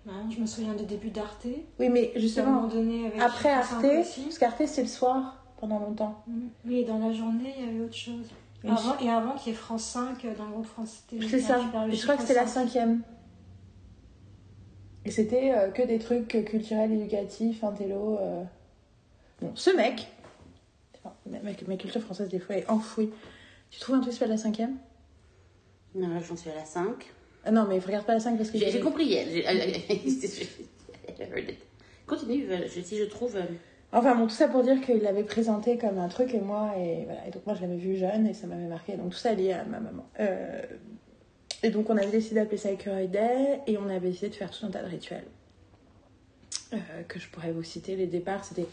Non, 0.06 0.30
je 0.30 0.38
me 0.40 0.46
souviens 0.46 0.74
des 0.74 0.84
débuts 0.84 1.10
d'Arte. 1.10 1.46
Oui, 1.80 1.88
mais 1.88 2.12
À 2.14 2.18
un 2.18 2.20
justement, 2.20 2.52
moment 2.52 2.68
donné, 2.68 3.06
avec 3.08 3.20
après 3.20 3.50
Arte, 3.50 3.82
parce 3.82 4.38
qu'Arte 4.38 4.62
c'était 4.66 4.82
le 4.82 4.88
soir 4.88 5.41
pendant 5.62 5.78
longtemps. 5.78 6.24
Mhm. 6.26 6.48
Oui, 6.66 6.78
et 6.80 6.84
dans 6.84 6.98
la 6.98 7.12
journée, 7.12 7.54
il 7.56 7.64
y 7.64 7.68
avait 7.68 7.80
autre 7.84 7.94
chose. 7.94 8.26
Une 8.64 8.70
Avant, 8.70 8.98
et 8.98 9.08
avant 9.08 9.34
qu'il 9.36 9.52
y 9.52 9.54
ait 9.54 9.58
France 9.58 9.84
5 9.84 10.24
euh, 10.24 10.34
dans 10.34 10.46
le 10.46 10.50
groupe 10.50 10.66
France 10.66 11.04
Télé. 11.08 11.28
C'est 11.28 11.38
ça. 11.40 11.60
Je 11.88 12.02
crois 12.02 12.16
que 12.16 12.22
c'était 12.22 12.34
la 12.34 12.40
France 12.42 12.54
5. 12.54 12.60
cinquième. 12.64 13.02
Et 15.04 15.12
c'était 15.12 15.52
euh, 15.52 15.70
que 15.70 15.82
des 15.82 16.00
trucs 16.00 16.26
culturels, 16.44 16.92
éducatifs, 16.92 17.62
intello. 17.62 18.18
euh. 18.18 18.42
Bon, 19.40 19.52
ce 19.54 19.70
mec, 19.70 20.08
enfin, 20.96 21.14
ma, 21.28 21.76
culture 21.76 22.00
française 22.00 22.28
des 22.28 22.40
fois 22.40 22.56
est 22.56 22.68
enfouie. 22.68 23.10
Tu 23.70 23.78
trouves 23.78 23.94
un 23.94 24.00
truc 24.00 24.12
qui 24.12 24.18
s'appelle 24.18 24.34
la 24.34 24.42
cinquième 24.42 24.76
Non, 25.94 26.08
là, 26.08 26.20
j'en 26.20 26.36
suis 26.36 26.50
à 26.50 26.56
la 26.56 26.64
5. 26.64 27.08
ah 27.44 27.52
Non, 27.52 27.66
mais 27.68 27.78
regarde 27.78 28.04
pas 28.04 28.14
la 28.14 28.20
5 28.20 28.36
parce 28.36 28.50
que 28.50 28.58
J'ai 28.58 28.80
compris. 28.80 29.12
elle. 29.14 29.44
Continue, 32.06 32.50
euh, 32.50 32.66
si 32.68 32.98
je 32.98 33.04
trouve. 33.04 33.38
Enfin 33.94 34.14
bon, 34.14 34.26
tout 34.26 34.34
ça 34.34 34.48
pour 34.48 34.62
dire 34.62 34.80
qu'il 34.80 35.02
l'avait 35.02 35.22
présenté 35.22 35.76
comme 35.76 35.98
un 35.98 36.08
truc 36.08 36.32
et 36.34 36.40
moi, 36.40 36.72
et 36.78 37.04
voilà. 37.04 37.26
Et 37.26 37.30
donc 37.30 37.44
moi 37.44 37.54
je 37.54 37.60
l'avais 37.60 37.76
vu 37.76 37.96
jeune 37.96 38.26
et 38.26 38.32
ça 38.32 38.46
m'avait 38.46 38.66
marqué. 38.66 38.96
Donc 38.96 39.10
tout 39.10 39.18
ça 39.18 39.34
lié 39.34 39.52
à 39.52 39.64
ma 39.64 39.80
maman. 39.80 40.06
Euh, 40.18 40.62
Et 41.62 41.70
donc 41.70 41.90
on 41.90 41.96
avait 41.96 42.10
décidé 42.10 42.36
d'appeler 42.36 42.56
ça 42.56 42.70
Écureuil 42.70 43.08
Day 43.08 43.60
et 43.66 43.76
on 43.76 43.88
avait 43.88 44.08
décidé 44.08 44.30
de 44.30 44.34
faire 44.34 44.50
tout 44.50 44.64
un 44.64 44.70
tas 44.70 44.82
de 44.82 44.88
rituels. 44.88 45.26
Euh, 46.72 46.76
que 47.06 47.18
je 47.18 47.28
pourrais 47.28 47.52
vous 47.52 47.62
citer. 47.62 47.96
Les 47.96 48.06
départs, 48.06 48.46
c'était 48.46 48.66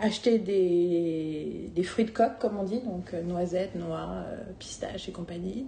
acheter 0.00 0.40
des, 0.40 1.82
fruits 1.84 2.04
de 2.04 2.10
coque, 2.10 2.40
comme 2.40 2.58
on 2.58 2.64
dit, 2.64 2.80
donc 2.80 3.14
euh, 3.14 3.22
noisettes, 3.22 3.76
noix, 3.76 4.24
pistaches 4.58 5.08
et 5.08 5.12
compagnie, 5.12 5.66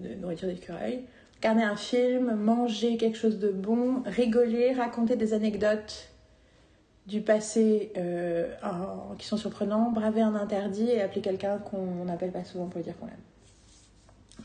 de 0.00 0.14
nourriture 0.14 0.48
d'écureuil. 0.48 1.04
Regarder 1.36 1.62
un 1.62 1.76
film, 1.76 2.36
manger 2.36 2.96
quelque 2.96 3.18
chose 3.18 3.38
de 3.38 3.50
bon, 3.50 4.02
rigoler, 4.06 4.72
raconter 4.72 5.16
des 5.16 5.34
anecdotes 5.34 6.11
du 7.06 7.20
passé 7.20 7.92
euh, 7.96 8.54
qui 9.18 9.26
sont 9.26 9.36
surprenants, 9.36 9.90
braver 9.90 10.22
un 10.22 10.34
interdit 10.34 10.88
et 10.90 11.00
appeler 11.00 11.20
quelqu'un 11.20 11.58
qu'on 11.58 12.04
n'appelle 12.04 12.30
pas 12.30 12.44
souvent 12.44 12.66
pour 12.66 12.80
dire 12.80 12.96
qu'on 12.98 13.06
l'aime. 13.06 13.16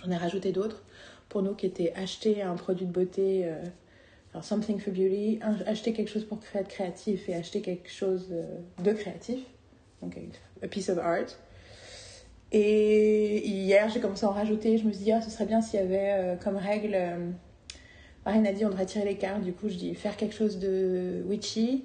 J'en 0.04 0.12
ai 0.12 0.18
rajouté 0.18 0.51
d'autres 0.51 0.83
pour 1.30 1.42
nous 1.42 1.54
qui 1.54 1.65
étaient 1.65 1.94
acheter 1.95 2.42
un 2.42 2.56
produit 2.56 2.86
de 2.86 2.92
beauté, 2.92 3.44
euh, 3.45 3.62
enfin, 4.30 4.42
something 4.42 4.80
for 4.80 4.94
beauty, 4.94 5.39
acheter 5.65 5.94
quelque 5.94 6.09
chose 6.09 6.25
pour 6.25 6.39
être 6.54 6.68
créatif 6.68 7.30
et 7.30 7.36
acheter 7.36 7.62
quelque 7.62 7.89
chose 7.89 8.30
euh, 8.31 8.60
de 8.83 8.92
créatif, 8.94 9.39
donc 10.01 10.18
a 10.63 10.68
piece 10.68 10.89
of 10.89 10.98
art. 10.98 11.27
Et 12.51 13.45
hier, 13.45 13.89
j'ai 13.89 14.00
commencé 14.00 14.25
à 14.25 14.30
en 14.30 14.33
rajouter. 14.33 14.77
Je 14.77 14.86
me 14.86 14.94
suis 14.94 15.03
dit, 15.03 15.12
ah, 15.12 15.21
ce 15.21 15.30
serait 15.30 15.45
bien 15.45 15.62
s'il 15.62 15.81
y 15.81 15.83
avait 15.83 16.13
euh, 16.13 16.36
comme 16.38 16.55
règle. 16.55 16.98
Marine 18.25 18.48
a 18.48 18.53
dit, 18.53 18.65
on 18.65 18.70
devrait 18.70 18.86
tirer 18.86 19.03
les 19.03 19.17
cartes. 19.17 19.41
Du 19.41 19.51
coup, 19.51 19.67
je 19.67 19.75
dis, 19.75 19.93
faire 19.96 20.15
quelque 20.15 20.34
chose 20.34 20.58
de 20.58 21.24
witchy. 21.27 21.84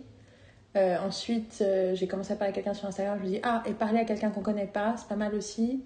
Euh, 0.75 0.97
ensuite, 1.07 1.59
euh, 1.61 1.95
j'ai 1.95 2.07
commencé 2.07 2.33
à 2.33 2.37
parler 2.37 2.53
à 2.53 2.55
quelqu'un 2.55 2.75
sur 2.75 2.89
Instagram. 2.89 3.19
Je 3.19 3.25
me 3.25 3.29
dis, 3.31 3.41
ah, 3.43 3.63
et 3.67 3.73
parler 3.73 4.01
à 4.01 4.05
quelqu'un 4.05 4.31
qu'on 4.31 4.41
connaît 4.41 4.67
pas, 4.67 4.95
c'est 4.97 5.09
pas 5.09 5.17
mal 5.17 5.35
aussi. 5.35 5.83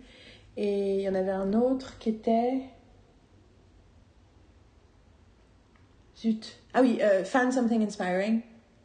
Et 0.57 0.97
il 0.97 1.01
y 1.01 1.09
en 1.09 1.15
avait 1.15 1.31
un 1.31 1.53
autre 1.55 1.99
qui 1.99 2.11
était. 2.11 2.61
Zut. 6.17 6.61
Ah 6.73 6.81
oui, 6.83 6.99
euh, 7.03 7.25
find 7.25 7.53
something 7.53 7.83
inspiring. 7.83 8.41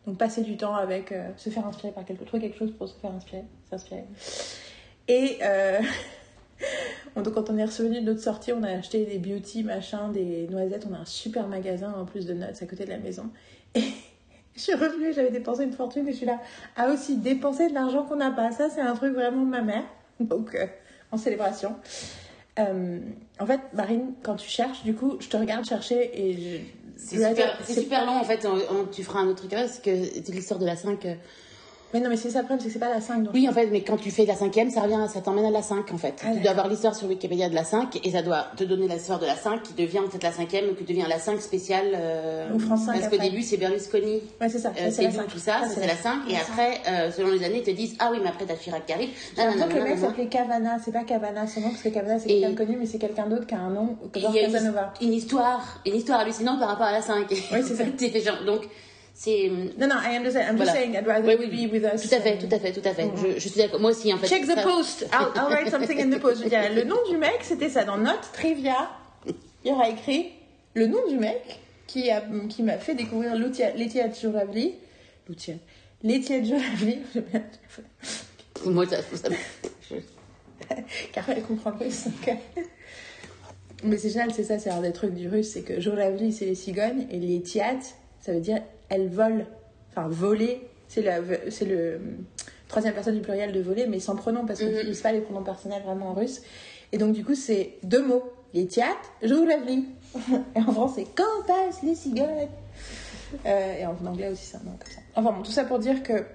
Donc 0.07 0.17
passer 0.17 0.41
du 0.41 0.57
temps 0.57 0.75
avec, 0.75 1.13
se 1.37 1.51
faire 1.51 1.65
inspirer 1.67 1.93
par 1.93 2.03
quelque, 2.03 2.23
trouver 2.23 2.41
quelque 2.41 2.57
chose 2.57 2.71
pour 2.71 2.89
se 2.89 2.95
faire 2.95 3.11
inspirer, 3.11 3.43
s'inspirer. 3.69 4.05
Et 5.07 5.37
donc 7.15 7.31
quand 7.35 7.51
on 7.51 7.57
est 7.57 7.65
revenu 7.65 8.01
de 8.01 8.05
notre 8.05 8.19
sortie, 8.19 8.51
on 8.51 8.63
a 8.63 8.69
acheté 8.71 9.05
des 9.05 9.19
beauty, 9.19 9.63
machin, 9.63 10.09
des 10.09 10.47
noisettes. 10.47 10.87
On 10.89 10.95
a 10.95 10.97
un 10.97 11.05
super 11.05 11.47
magasin 11.47 11.93
en 11.93 12.05
plus 12.05 12.25
de 12.25 12.33
nuts 12.33 12.43
à 12.43 12.65
côté 12.65 12.85
de 12.85 12.89
la 12.89 12.97
maison. 12.97 13.29
Et 13.75 13.83
je 14.65 14.71
suis 14.71 14.73
revenue, 14.75 15.11
j'avais 15.13 15.31
dépensé 15.31 15.63
une 15.63 15.73
fortune 15.73 16.07
et 16.07 16.11
je 16.11 16.17
suis 16.17 16.25
là. 16.25 16.39
Ah 16.75 16.91
aussi, 16.91 17.17
dépenser 17.17 17.69
de 17.69 17.73
l'argent 17.73 18.03
qu'on 18.03 18.17
n'a 18.17 18.29
pas, 18.31 18.51
ça 18.51 18.69
c'est 18.69 18.81
un 18.81 18.93
truc 18.95 19.13
vraiment 19.13 19.43
de 19.43 19.49
ma 19.49 19.61
mère. 19.61 19.83
Donc 20.19 20.53
euh, 20.53 20.67
en 21.11 21.17
célébration. 21.17 21.75
Euh, 22.59 22.99
en 23.39 23.45
fait, 23.45 23.59
Marine, 23.73 24.13
quand 24.23 24.35
tu 24.35 24.47
cherches, 24.49 24.83
du 24.83 24.93
coup, 24.93 25.17
je 25.19 25.29
te 25.29 25.37
regarde 25.37 25.65
chercher 25.65 26.11
et 26.13 26.33
je. 26.33 26.57
C'est 26.97 27.15
super, 27.29 27.57
c'est 27.63 27.79
super 27.81 28.05
long 28.05 28.17
en 28.19 28.23
fait. 28.23 28.45
On- 28.45 28.75
on- 28.75 28.85
tu 28.85 29.03
feras 29.03 29.21
un 29.21 29.27
autre 29.27 29.37
truc 29.39 29.51
parce 29.51 29.79
que 29.79 29.89
c'est 30.03 30.29
l'histoire 30.29 30.59
de 30.59 30.65
la 30.67 30.75
5. 30.75 31.07
Mais 31.93 31.99
non, 31.99 32.09
mais 32.09 32.15
c'est 32.17 32.29
ça 32.29 32.39
le 32.39 32.45
problème, 32.45 32.59
c'est 32.61 32.67
que 32.67 32.73
c'est 32.73 32.79
pas 32.79 32.89
la 32.89 33.01
5. 33.01 33.23
Donc... 33.23 33.33
Oui, 33.33 33.47
en 33.49 33.53
fait, 33.53 33.67
mais 33.67 33.81
quand 33.81 33.97
tu 33.97 34.11
fais 34.11 34.25
la 34.25 34.35
cinquième, 34.35 34.69
ça 34.69 34.81
revient, 34.81 35.05
ça 35.11 35.21
t'emmène 35.21 35.45
à 35.45 35.51
la 35.51 35.61
5 35.61 35.91
en 35.93 35.97
fait. 35.97 36.15
Ah, 36.25 36.31
tu 36.33 36.39
dois 36.41 36.51
avoir 36.51 36.67
l'histoire 36.67 36.95
sur 36.95 37.07
Wikipédia 37.07 37.49
de 37.49 37.55
la 37.55 37.63
5 37.63 37.99
et 38.05 38.11
ça 38.11 38.21
doit 38.21 38.47
te 38.55 38.63
donner 38.63 38.87
l'histoire 38.87 39.19
de 39.19 39.25
la 39.25 39.35
5 39.35 39.63
qui 39.63 39.73
devient 39.73 39.99
en 39.99 40.09
fait 40.09 40.21
la 40.23 40.31
cinquième, 40.31 40.75
qui 40.75 40.83
devient 40.83 41.05
la 41.07 41.19
5 41.19 41.41
spéciale. 41.41 41.87
euh, 41.95 42.53
Ou 42.53 42.59
France 42.59 42.85
5 42.85 42.93
parce 42.99 43.07
qu'au 43.09 43.21
début, 43.21 43.41
c'est 43.41 43.57
Berlusconi. 43.57 44.21
Ouais, 44.39 44.49
c'est 44.49 44.59
ça. 44.59 44.69
Euh, 44.79 44.89
c'est 44.91 45.03
la 45.03 45.09
d'où 45.09 45.17
5. 45.17 45.27
tout 45.27 45.37
ça, 45.39 45.61
ça, 45.63 45.67
c'est 45.75 45.87
la 45.87 45.95
5 45.95 46.29
et 46.29 46.37
après, 46.37 46.81
euh, 46.87 47.11
selon 47.11 47.31
les 47.31 47.43
années, 47.43 47.57
ils 47.59 47.63
te 47.63 47.71
disent 47.71 47.95
ah 47.99 48.09
oui 48.11 48.19
mais 48.23 48.29
après 48.29 48.45
t'as 48.45 48.55
Chirac 48.55 48.85
qui 48.85 48.93
arrive. 48.93 49.09
J'ai 49.35 49.43
l'impression 49.43 49.67
que 49.67 49.73
le 49.75 49.83
mec 49.83 49.97
s'appelait 49.99 50.27
Cavana, 50.27 50.77
c'est 50.83 50.91
pas 50.91 51.03
Cavana 51.03 51.47
son 51.47 51.61
nom, 51.61 51.69
parce 51.69 51.81
que 51.81 51.89
Cavana 51.89 52.19
c'est 52.19 52.27
quelqu'un 52.27 52.55
connu, 52.55 52.77
mais 52.77 52.85
c'est 52.85 52.99
quelqu'un 52.99 53.27
d'autre 53.27 53.47
qui 53.47 53.55
a 53.55 53.59
un 53.59 53.69
nom, 53.69 53.97
il 54.15 54.21
y 54.21 54.25
a 54.25 54.29
une, 54.47 54.51
Casanova. 54.51 54.93
une 55.01 55.13
histoire, 55.13 55.81
une 55.85 55.95
histoire 55.95 56.19
hallucinante 56.21 56.59
par 56.59 56.69
rapport 56.69 56.87
à 56.87 56.91
la 56.91 57.01
5. 57.01 57.25
Oui, 57.29 57.37
c'est 57.65 57.75
ça. 57.75 57.83
Donc 58.45 58.61
C'est. 59.23 59.51
Non, 59.77 59.87
non, 59.87 59.95
I 60.03 60.17
understand. 60.17 60.45
I'm 60.49 60.55
Voilà. 60.57 60.71
just 60.71 60.77
saying 60.77 60.95
I'd 60.95 61.05
rather 61.05 61.27
Oui, 61.27 61.35
oui, 61.51 61.67
be 61.67 61.71
with 61.71 61.83
us. 61.83 62.01
Tout 62.09 62.15
à 62.15 62.21
fait, 62.21 62.39
tout 62.39 62.47
à 62.55 62.57
fait, 62.59 62.71
tout 62.71 62.81
à 62.83 62.93
fait. 62.95 63.07
Je, 63.17 63.33
je 63.39 63.47
suis 63.49 63.59
d'accord. 63.61 63.79
Moi 63.79 63.91
aussi, 63.91 64.11
en 64.11 64.17
fait. 64.17 64.25
Check 64.27 64.43
the 64.47 64.55
Ça- 64.55 64.63
post. 64.63 65.05
I'll, 65.13 65.27
I'll 65.35 65.47
write 65.53 65.69
something 65.69 65.99
in 66.01 66.09
the 66.09 66.19
post. 66.19 66.41
Je 66.43 66.49
dire, 66.49 66.73
le 66.73 66.83
nom 66.85 66.95
du 67.07 67.17
mec, 67.17 67.37
c'était 67.43 67.69
ça. 67.69 67.83
Dans 67.83 67.97
notre 67.97 68.31
trivia, 68.31 68.89
il 69.63 69.69
y 69.69 69.71
aura 69.71 69.89
écrit 69.89 70.31
le 70.73 70.87
nom 70.87 71.05
du 71.07 71.17
mec 71.17 71.59
qui 71.85 72.09
a 72.09 72.23
qui 72.49 72.63
m'a 72.63 72.77
fait 72.79 72.95
découvrir. 72.95 73.35
Lutia. 73.35 73.69
Laetitia 73.75 74.09
Joravli. 76.43 76.99
J'ai 77.13 77.21
bien- 77.21 77.43
Moi, 78.65 78.87
ça, 78.87 78.97
ça- 79.01 79.29
Car 81.13 81.29
elle 81.29 81.43
comprend 81.43 81.71
donc, 81.71 81.81
euh. 82.27 82.31
Mais 83.83 83.97
c'est 83.97 84.09
génial, 84.09 84.31
c'est 84.33 84.43
ça, 84.43 84.57
c'est 84.57 84.69
un 84.71 84.81
des 84.81 84.93
trucs 84.93 85.13
du 85.13 85.27
russe, 85.27 85.51
c'est 85.53 85.61
que 85.61 85.79
Joravli, 85.79 86.33
c'est 86.33 86.45
les 86.45 86.55
cigognes, 86.55 87.05
et 87.11 87.17
les 87.19 87.41
tiat, 87.41 87.75
ça 88.21 88.31
veut 88.33 88.39
dire 88.39 88.61
elles 88.89 89.09
volent. 89.09 89.45
Enfin, 89.89 90.07
voler, 90.07 90.67
c'est 90.87 91.01
le 91.01 91.99
troisième 92.69 92.93
personne 92.93 93.15
du 93.15 93.21
pluriel 93.21 93.51
de 93.51 93.59
voler, 93.61 93.87
mais 93.87 93.99
sans 93.99 94.15
pronom, 94.15 94.45
parce 94.45 94.59
qu'on 94.59 94.67
Mhm. 94.67 94.73
n'utilise 94.75 95.01
pas 95.01 95.11
les 95.11 95.19
pronoms 95.21 95.43
personnels 95.43 95.83
vraiment 95.83 96.07
en 96.09 96.13
russe. 96.13 96.41
Et 96.93 96.97
donc, 96.97 97.13
du 97.13 97.23
coup, 97.25 97.35
c'est 97.35 97.73
deux 97.83 98.05
mots. 98.05 98.23
Les 98.53 98.67
tiat, 98.67 98.97
Joravli. 99.23 99.85
Et 100.55 100.59
en 100.59 100.71
français, 100.73 101.05
quand 101.15 101.45
passent 101.47 101.83
les 101.83 101.95
cigognes 101.95 102.47
Euh, 103.45 103.75
Et 103.79 103.85
en 103.85 103.95
anglais 104.05 104.27
aussi, 104.29 104.45
c'est 104.45 104.57
un 104.57 104.63
nom 104.63 104.71
comme 104.77 104.91
ça. 104.91 104.99
Enfin 105.15 105.31
bon, 105.31 105.41
tout 105.41 105.51
ça 105.51 105.63
pour 105.63 105.79
dire 105.79 106.03
que 106.03 106.25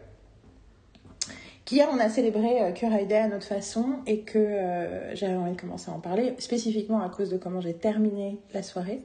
qu'hier 1.66 1.88
on 1.92 1.98
a 1.98 2.08
célébré 2.08 2.62
euh, 2.62 2.72
Cure 2.72 2.88
Day 3.06 3.16
à 3.16 3.28
notre 3.28 3.46
façon 3.46 3.96
et 4.06 4.20
que 4.20 4.38
euh, 4.38 5.14
j'avais 5.14 5.34
envie 5.34 5.52
de 5.54 5.60
commencer 5.60 5.90
à 5.90 5.94
en 5.94 6.00
parler, 6.00 6.34
spécifiquement 6.38 7.02
à 7.02 7.08
cause 7.10 7.28
de 7.28 7.36
comment 7.36 7.60
j'ai 7.60 7.74
terminé 7.74 8.38
la 8.54 8.62
soirée. 8.62 9.00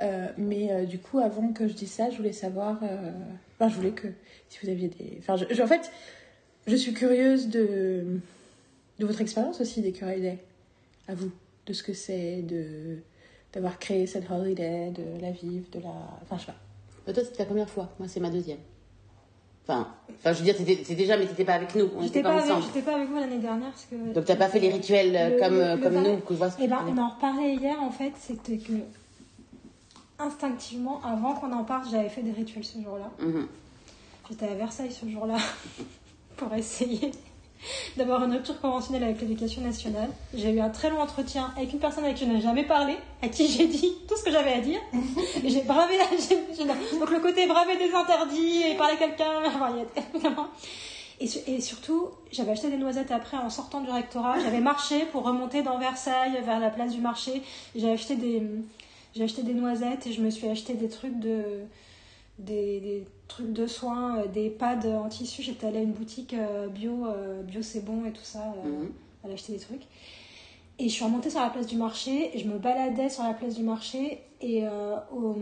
Euh, 0.00 0.28
mais 0.38 0.72
euh, 0.72 0.84
du 0.86 0.98
coup, 0.98 1.18
avant 1.18 1.52
que 1.52 1.68
je 1.68 1.74
dise 1.74 1.90
ça, 1.90 2.10
je 2.10 2.16
voulais 2.16 2.32
savoir. 2.32 2.78
euh, 2.82 3.10
Enfin, 3.58 3.68
je 3.68 3.74
voulais 3.76 3.90
que 3.90 4.08
si 4.48 4.58
vous 4.62 4.70
aviez 4.70 4.88
des. 4.88 5.16
Enfin, 5.18 5.36
je- 5.36 5.44
je- 5.54 5.62
en 5.62 5.66
fait, 5.66 5.90
je 6.66 6.74
suis 6.76 6.94
curieuse 6.94 7.48
de 7.48 8.04
de 8.98 9.06
votre 9.06 9.20
expérience 9.20 9.60
aussi 9.60 9.80
des 9.82 9.92
Day, 9.92 10.38
à 11.08 11.14
vous, 11.14 11.30
de 11.66 11.72
ce 11.74 11.82
que 11.82 11.92
c'est 11.92 12.42
de 12.42 12.98
d'avoir 13.52 13.78
créé 13.78 14.06
cette 14.06 14.30
holiday, 14.30 14.90
de 14.90 15.20
la 15.20 15.30
vivre, 15.30 15.66
de 15.72 15.80
la. 15.80 15.90
Enfin, 16.22 16.36
je 16.36 16.40
sais 16.40 16.46
pas. 16.46 16.58
Mais 17.06 17.12
toi, 17.12 17.22
c'était 17.24 17.36
ta 17.38 17.44
première 17.44 17.68
fois. 17.68 17.90
Moi, 17.98 18.08
c'est 18.08 18.20
ma 18.20 18.30
deuxième. 18.30 18.58
Enfin, 19.64 19.88
enfin 20.18 20.32
je 20.32 20.38
veux 20.38 20.44
dire, 20.44 20.56
c'était- 20.56 20.80
c'est 20.84 20.94
déjà, 20.94 21.16
mais 21.18 21.26
t'étais 21.26 21.44
pas 21.44 21.54
avec 21.54 21.74
nous. 21.74 21.90
On 21.96 22.02
J'étais 22.02 22.20
était 22.20 22.22
pas, 22.22 22.36
pas 22.38 22.44
ensemble. 22.44 22.64
j'étais 22.66 22.82
pas 22.82 22.96
avec 22.96 23.08
vous 23.08 23.16
l'année 23.16 23.38
dernière 23.38 23.70
parce 23.70 23.84
que. 23.90 24.12
Donc, 24.14 24.24
t'as 24.24 24.36
pas 24.36 24.48
fait 24.48 24.58
les 24.60 24.70
rituels 24.70 25.12
Le- 25.12 25.38
comme, 25.38 25.54
le- 25.58 25.74
le 25.76 25.82
comme 25.82 26.02
nous, 26.02 26.16
que 26.18 26.32
je 26.34 26.38
vois 26.38 26.50
ce 26.50 26.56
que 26.56 26.62
Eh 26.62 26.68
ben, 26.68 26.78
on 26.88 26.96
en 26.98 27.08
reparlait 27.10 27.54
hier 27.56 27.80
en 27.82 27.90
fait, 27.90 28.12
c'était 28.18 28.56
que 28.56 28.72
instinctivement, 30.20 31.00
avant 31.04 31.34
qu'on 31.34 31.52
en 31.52 31.64
parte, 31.64 31.90
j'avais 31.90 32.08
fait 32.08 32.22
des 32.22 32.32
rituels 32.32 32.64
ce 32.64 32.80
jour-là. 32.80 33.10
Mhm. 33.20 33.46
J'étais 34.28 34.46
à 34.46 34.54
Versailles 34.54 34.92
ce 34.92 35.08
jour-là 35.08 35.36
pour 36.36 36.54
essayer 36.54 37.10
d'avoir 37.96 38.24
une 38.24 38.32
rupture 38.32 38.60
conventionnelle 38.60 39.04
avec 39.04 39.20
l'éducation 39.20 39.60
nationale. 39.62 40.08
J'ai 40.34 40.50
eu 40.50 40.60
un 40.60 40.70
très 40.70 40.88
long 40.88 41.00
entretien 41.00 41.52
avec 41.56 41.72
une 41.72 41.78
personne 41.78 42.04
avec 42.04 42.16
qui 42.16 42.24
je 42.24 42.30
n'ai 42.30 42.40
jamais 42.40 42.64
parlé, 42.64 42.96
à 43.22 43.28
qui 43.28 43.48
j'ai 43.48 43.66
dit 43.66 43.92
tout 44.08 44.16
ce 44.16 44.22
que 44.22 44.30
j'avais 44.30 44.52
à 44.52 44.60
dire. 44.60 44.80
Et 45.44 45.50
j'ai 45.50 45.62
bravé, 45.62 45.98
donc 46.98 47.10
le 47.10 47.20
côté 47.20 47.46
braver 47.46 47.76
des 47.76 47.92
interdits 47.92 48.62
et 48.62 48.76
parler 48.76 48.94
à 48.94 48.96
quelqu'un, 48.96 49.42
enfin. 50.24 50.48
Et, 51.22 51.28
et 51.54 51.60
surtout, 51.60 52.08
j'avais 52.32 52.52
acheté 52.52 52.70
des 52.70 52.78
noisettes 52.78 53.10
après 53.10 53.36
en 53.36 53.50
sortant 53.50 53.82
du 53.82 53.90
rectorat. 53.90 54.38
J'avais 54.38 54.60
marché 54.60 55.04
pour 55.12 55.24
remonter 55.24 55.62
dans 55.62 55.78
Versailles, 55.78 56.40
vers 56.46 56.60
la 56.60 56.70
place 56.70 56.92
du 56.92 57.00
marché. 57.02 57.42
J'ai 57.74 57.90
acheté 57.90 58.16
des, 58.16 58.42
j'ai 59.14 59.24
acheté 59.24 59.42
des 59.42 59.54
noisettes 59.54 60.06
et 60.06 60.12
je 60.12 60.20
me 60.22 60.30
suis 60.30 60.48
acheté 60.48 60.74
des 60.74 60.88
trucs 60.88 61.18
de, 61.18 61.42
des, 62.38 62.80
des 62.80 63.06
trucs 63.28 63.52
de 63.52 63.66
soins, 63.66 64.18
euh, 64.18 64.26
des 64.26 64.50
pads 64.50 64.86
en 64.86 65.08
tissu. 65.08 65.42
J'étais 65.42 65.66
allée 65.66 65.78
à 65.78 65.82
une 65.82 65.92
boutique 65.92 66.34
euh, 66.34 66.68
bio, 66.68 67.06
euh, 67.06 67.42
bio 67.42 67.62
c'est 67.62 67.84
bon 67.84 68.04
et 68.06 68.12
tout 68.12 68.24
ça. 68.24 68.54
Mhm. 68.64 68.90
aller 69.24 69.34
acheter 69.34 69.52
des 69.52 69.58
trucs. 69.58 69.82
Et 70.78 70.84
je 70.88 70.94
suis 70.94 71.04
remontée 71.04 71.28
sur 71.28 71.40
la 71.40 71.50
place 71.50 71.66
du 71.66 71.76
marché, 71.76 72.34
et 72.34 72.38
je 72.38 72.46
me 72.48 72.58
baladais 72.58 73.10
sur 73.10 73.22
la 73.22 73.34
place 73.34 73.54
du 73.54 73.62
marché, 73.62 74.22
et 74.40 74.66
euh, 74.66 74.96
au, 75.12 75.36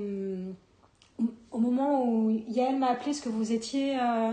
au 1.52 1.58
moment 1.58 2.04
où 2.04 2.30
Yael 2.48 2.76
m'a 2.76 2.88
appelé, 2.88 3.06
parce 3.12 3.20
que 3.20 3.28
vous 3.28 3.52
étiez, 3.52 3.96
euh, 4.00 4.32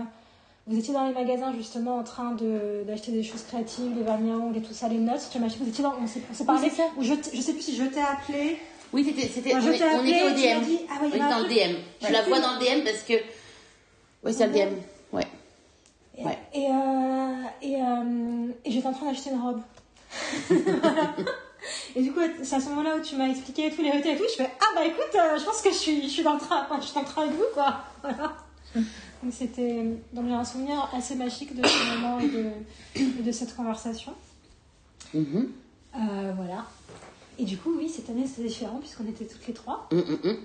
vous 0.66 0.76
étiez 0.76 0.92
dans 0.92 1.06
les 1.06 1.14
magasins 1.14 1.52
justement 1.54 1.96
en 1.98 2.02
train 2.02 2.32
de- 2.34 2.82
d'acheter 2.88 3.12
des 3.12 3.22
choses 3.22 3.42
créatives, 3.44 3.94
des 3.94 4.02
vernis 4.02 4.32
à 4.32 4.36
ongles 4.36 4.56
et 4.56 4.62
tout 4.62 4.72
ça, 4.74 4.88
les 4.88 4.98
notes, 4.98 5.28
tu 5.30 5.38
m'as 5.38 5.46
acheté, 5.46 5.60
vous 5.62 5.68
étiez 5.68 5.84
dans, 5.84 5.94
on 6.02 6.06
s'est 6.08 6.20
parlé, 6.44 6.68
c'est 6.70 6.76
ça. 6.76 6.82
ou 6.98 7.02
je, 7.04 7.14
je 7.32 7.40
sais 7.40 7.52
plus 7.52 7.62
si 7.62 7.76
je 7.76 7.84
t'ai 7.84 8.00
appelé, 8.00 8.56
Oui, 8.92 9.04
c'était, 9.04 9.28
c'était, 9.28 9.54
on, 9.54 9.60
est- 9.60 9.76
était 9.76 10.24
au 10.26 10.30
DM. 10.30 10.64
dit, 10.64 10.78
ah 10.88 10.94
ouais, 10.94 10.98
on 11.02 11.08
était 11.08 11.18
dans 11.18 11.38
le. 11.40 11.48
DM. 11.48 11.76
Je 12.00 12.06
Ouais. 12.06 12.12
la 12.12 12.22
vois 12.22 12.40
dans 12.40 12.54
le 12.54 12.60
DM 12.60 12.84
parce 12.84 13.02
que. 13.02 13.14
Oui, 14.24 14.32
c'est 14.32 14.46
le 14.46 14.52
DM. 14.52 14.74
Ouais. 15.12 15.26
Et, 16.18 16.24
Ouais. 16.24 16.38
et, 16.54 16.66
euh, 16.66 17.42
et, 17.62 17.76
euh, 17.82 18.52
et 18.64 18.70
j'étais 18.70 18.86
en 18.86 18.92
train 18.92 19.10
d'acheter 19.10 19.30
une 19.30 19.40
robe. 19.40 19.60
Voilà. 20.48 21.14
Et 21.96 22.02
du 22.02 22.12
coup, 22.12 22.20
c'est 22.44 22.54
à 22.56 22.60
ce 22.60 22.68
moment-là 22.68 22.96
où 22.96 23.00
tu 23.02 23.16
m'as 23.16 23.26
expliqué 23.28 23.72
tous 23.74 23.82
les 23.82 23.90
rituels 23.90 24.14
et 24.14 24.18
tout. 24.18 24.24
Je 24.30 24.36
fais 24.44 24.50
Ah 24.60 24.66
bah 24.76 24.84
écoute, 24.86 25.10
euh, 25.16 25.36
je 25.36 25.44
pense 25.44 25.60
que 25.62 25.70
je 25.70 25.74
suis, 25.74 26.02
je 26.02 26.08
suis 26.08 26.22
dans 26.22 26.34
le 26.34 26.38
train, 26.38 26.64
je 26.80 26.84
suis 26.84 26.94
dans 26.94 27.00
le 27.00 27.06
train 27.06 27.22
avec 27.22 27.34
vous 27.34 27.44
quoi. 27.54 27.80
Voilà. 28.02 28.36
Donc 29.22 29.32
c'était, 29.32 29.82
donc 30.12 30.26
j'ai 30.28 30.34
un 30.34 30.44
souvenir 30.44 30.88
assez 30.96 31.16
magique 31.16 31.56
de 31.60 31.66
ce 31.66 31.94
moment 31.96 32.20
et 32.20 32.28
de, 32.28 32.50
et 32.94 33.22
de 33.22 33.32
cette 33.32 33.56
conversation. 33.56 34.12
Mhm. 35.12 35.50
Euh, 35.96 36.32
voilà. 36.36 36.66
Et 37.38 37.44
du 37.44 37.56
coup, 37.56 37.72
oui, 37.76 37.88
cette 37.88 38.08
année 38.10 38.26
c'était 38.26 38.48
différent 38.48 38.78
puisqu'on 38.78 39.06
était 39.06 39.24
toutes 39.24 39.46
les 39.46 39.54
trois. 39.54 39.88
Mm, 39.92 39.96
mm, 39.96 40.30
mm. 40.30 40.36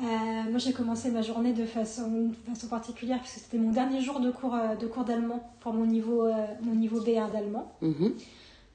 Euh, 0.00 0.04
moi, 0.50 0.58
j'ai 0.58 0.72
commencé 0.72 1.10
ma 1.10 1.22
journée 1.22 1.52
de 1.52 1.64
façon, 1.66 2.28
de 2.28 2.54
façon 2.54 2.66
particulière 2.66 3.20
puisque 3.20 3.38
c'était 3.38 3.58
mon 3.58 3.70
dernier 3.70 4.00
jour 4.00 4.20
de 4.20 4.30
cours, 4.30 4.54
euh, 4.54 4.74
de 4.74 4.86
cours 4.86 5.04
d'allemand 5.04 5.52
pour 5.60 5.74
mon 5.74 5.86
niveau, 5.86 6.24
euh, 6.24 6.46
mon 6.62 6.74
niveau 6.74 7.00
B1 7.00 7.30
d'allemand. 7.30 7.72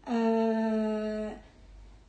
Euh, 0.09 1.29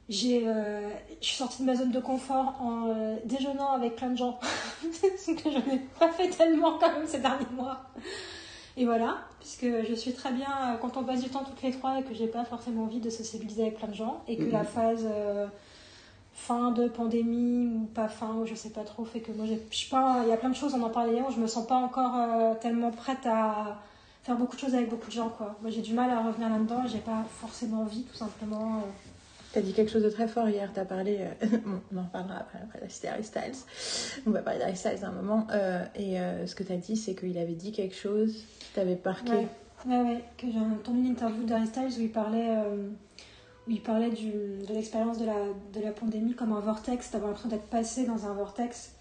j'ai, 0.09 0.41
je 0.41 1.27
suis 1.27 1.37
sortie 1.37 1.63
de 1.63 1.67
ma 1.67 1.75
zone 1.75 1.91
de 1.91 2.01
confort 2.01 2.55
en 2.61 2.95
déjeunant 3.25 3.73
avec 3.73 3.97
plein 3.97 4.11
de 4.11 4.17
gens, 4.17 4.39
ce 4.93 5.33
que 5.33 5.51
je 5.51 5.71
n'ai 5.71 5.81
pas 5.99 6.11
fait 6.11 6.31
tellement 6.31 6.79
quand 6.79 6.93
même 6.93 7.07
ces 7.07 7.19
derniers 7.19 7.45
mois. 7.55 7.91
Et 8.81 8.85
voilà, 8.85 9.19
puisque 9.41 9.67
je 9.89 9.93
suis 9.95 10.13
très 10.13 10.31
bien 10.33 10.47
euh, 10.47 10.77
quand 10.81 10.97
on 10.97 11.03
passe 11.03 11.23
du 11.23 11.29
temps 11.31 11.43
toutes 11.45 11.61
les 11.63 11.73
trois 11.73 11.99
et 11.99 12.03
que 12.05 12.15
j'ai 12.15 12.29
pas 12.29 12.45
forcément 12.45 12.85
envie 12.85 13.01
de 13.01 13.11
sociabiliser 13.11 13.63
avec 13.63 13.77
plein 13.79 13.89
de 13.89 13.95
gens 13.95 14.23
et 14.29 14.37
que 14.37 14.43
la 14.53 14.63
phase 14.65 15.05
euh, 15.11 15.47
fin 16.33 16.71
de 16.71 16.87
pandémie 16.87 17.67
ou 17.67 17.87
pas 17.93 18.07
fin 18.09 18.35
ou 18.37 18.47
je 18.47 18.55
sais 18.55 18.71
pas 18.71 18.85
trop 18.85 19.05
fait 19.05 19.19
que 19.21 19.33
moi 19.33 19.47
j'ai- 19.47 19.61
je 19.71 19.77
suis 19.77 19.91
pas, 19.91 20.21
il 20.23 20.29
y 20.29 20.33
a 20.33 20.37
plein 20.37 20.51
de 20.51 20.55
choses 20.55 20.75
on 20.75 20.83
en 20.83 20.91
parlait 20.91 21.13
hier 21.15 21.29
je 21.33 21.41
me 21.41 21.49
sens 21.49 21.67
pas 21.67 21.75
encore 21.75 22.15
euh, 22.17 22.55
tellement 22.61 22.93
prête 22.93 23.27
à 23.27 23.79
faire 24.23 24.37
beaucoup 24.37 24.55
de 24.55 24.61
choses 24.61 24.75
avec 24.77 24.89
beaucoup 24.89 25.09
de 25.09 25.13
gens 25.13 25.31
quoi. 25.31 25.57
Moi 25.61 25.71
j'ai 25.71 25.83
du 25.83 25.95
mal 25.95 26.11
à 26.11 26.23
revenir 26.23 26.49
là-dedans, 26.49 26.87
j'ai 26.87 26.99
pas 27.01 27.25
forcément 27.41 27.81
envie 27.83 28.05
tout 28.05 28.15
simplement. 28.15 28.77
euh. 28.77 29.08
T'as 29.53 29.63
dit 29.63 29.73
quelque 29.73 29.91
chose 29.91 30.03
de 30.03 30.11
très 30.11 30.29
fort 30.29 30.49
hier, 30.49 30.71
t'as 30.75 30.85
parlé, 30.85 31.21
euh, 31.21 31.47
on 31.93 31.97
en 31.97 32.03
reparlera 32.03 32.37
après, 32.41 32.59
après 32.63 32.87
cité 32.91 33.09
Harry 33.09 33.25
Styles, 33.25 33.55
on 34.27 34.31
va 34.31 34.43
parler 34.43 34.59
d'Harry 34.59 34.77
Styles 34.77 35.03
un 35.03 35.11
moment, 35.11 35.47
euh, 35.53 35.85
et 35.95 36.21
euh, 36.21 36.47
ce 36.47 36.55
que 36.55 36.63
t'as 36.63 36.77
dit 36.77 36.97
c'est 36.97 37.15
qu'il 37.15 37.39
avait 37.39 37.55
dit 37.55 37.73
quelque 37.73 37.95
chose 37.95 38.45
qui 38.59 38.73
t'avait 38.75 39.01
marqué. 39.03 39.33
Ouais, 39.87 40.03
ouais, 40.03 40.25
que 40.37 40.51
j'ai 40.53 40.59
entendu 40.59 40.99
une 40.99 41.13
interview 41.13 41.45
d'Harry 41.45 41.67
Styles 41.67 41.99
où 41.99 42.03
il 42.03 42.13
parlait, 42.13 42.51
où 43.67 43.71
il 43.71 43.81
parlait 43.81 44.11
de 44.11 44.75
l'expérience 44.75 45.19
de 45.19 45.25
la, 45.25 45.37
de 45.73 45.81
la 45.81 45.93
pandémie 45.93 46.35
comme 46.35 46.53
un 46.53 46.61
vortex, 46.61 47.11
d'avoir 47.11 47.31
l'impression 47.31 47.49
d'être 47.49 47.71
passé 47.71 48.05
dans 48.05 48.27
un 48.27 48.35
vortex 48.35 48.97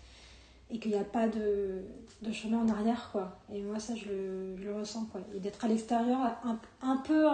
et 0.69 0.79
qu'il 0.79 0.91
n'y 0.91 0.97
a 0.97 1.03
pas 1.03 1.27
de, 1.27 1.81
de 2.21 2.31
chemin 2.31 2.59
en 2.59 2.69
arrière, 2.69 3.09
quoi. 3.11 3.39
Et 3.51 3.61
moi, 3.61 3.79
ça, 3.79 3.95
je 3.95 4.05
le, 4.05 4.57
je 4.57 4.65
le 4.65 4.75
ressens, 4.75 5.05
quoi. 5.11 5.21
Et 5.35 5.39
d'être 5.39 5.63
à 5.63 5.67
l'extérieur, 5.67 6.19
un, 6.43 6.59
un 6.81 6.97
peu 6.97 7.25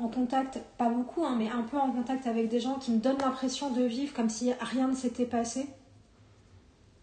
en 0.00 0.08
contact, 0.08 0.60
pas 0.78 0.88
beaucoup, 0.88 1.24
hein, 1.24 1.36
mais 1.38 1.48
un 1.48 1.62
peu 1.62 1.76
en 1.78 1.90
contact 1.92 2.26
avec 2.26 2.48
des 2.48 2.60
gens 2.60 2.74
qui 2.78 2.90
me 2.92 2.98
donnent 2.98 3.18
l'impression 3.18 3.70
de 3.70 3.82
vivre 3.82 4.12
comme 4.14 4.30
si 4.30 4.52
rien 4.60 4.88
ne 4.88 4.94
s'était 4.94 5.26
passé. 5.26 5.66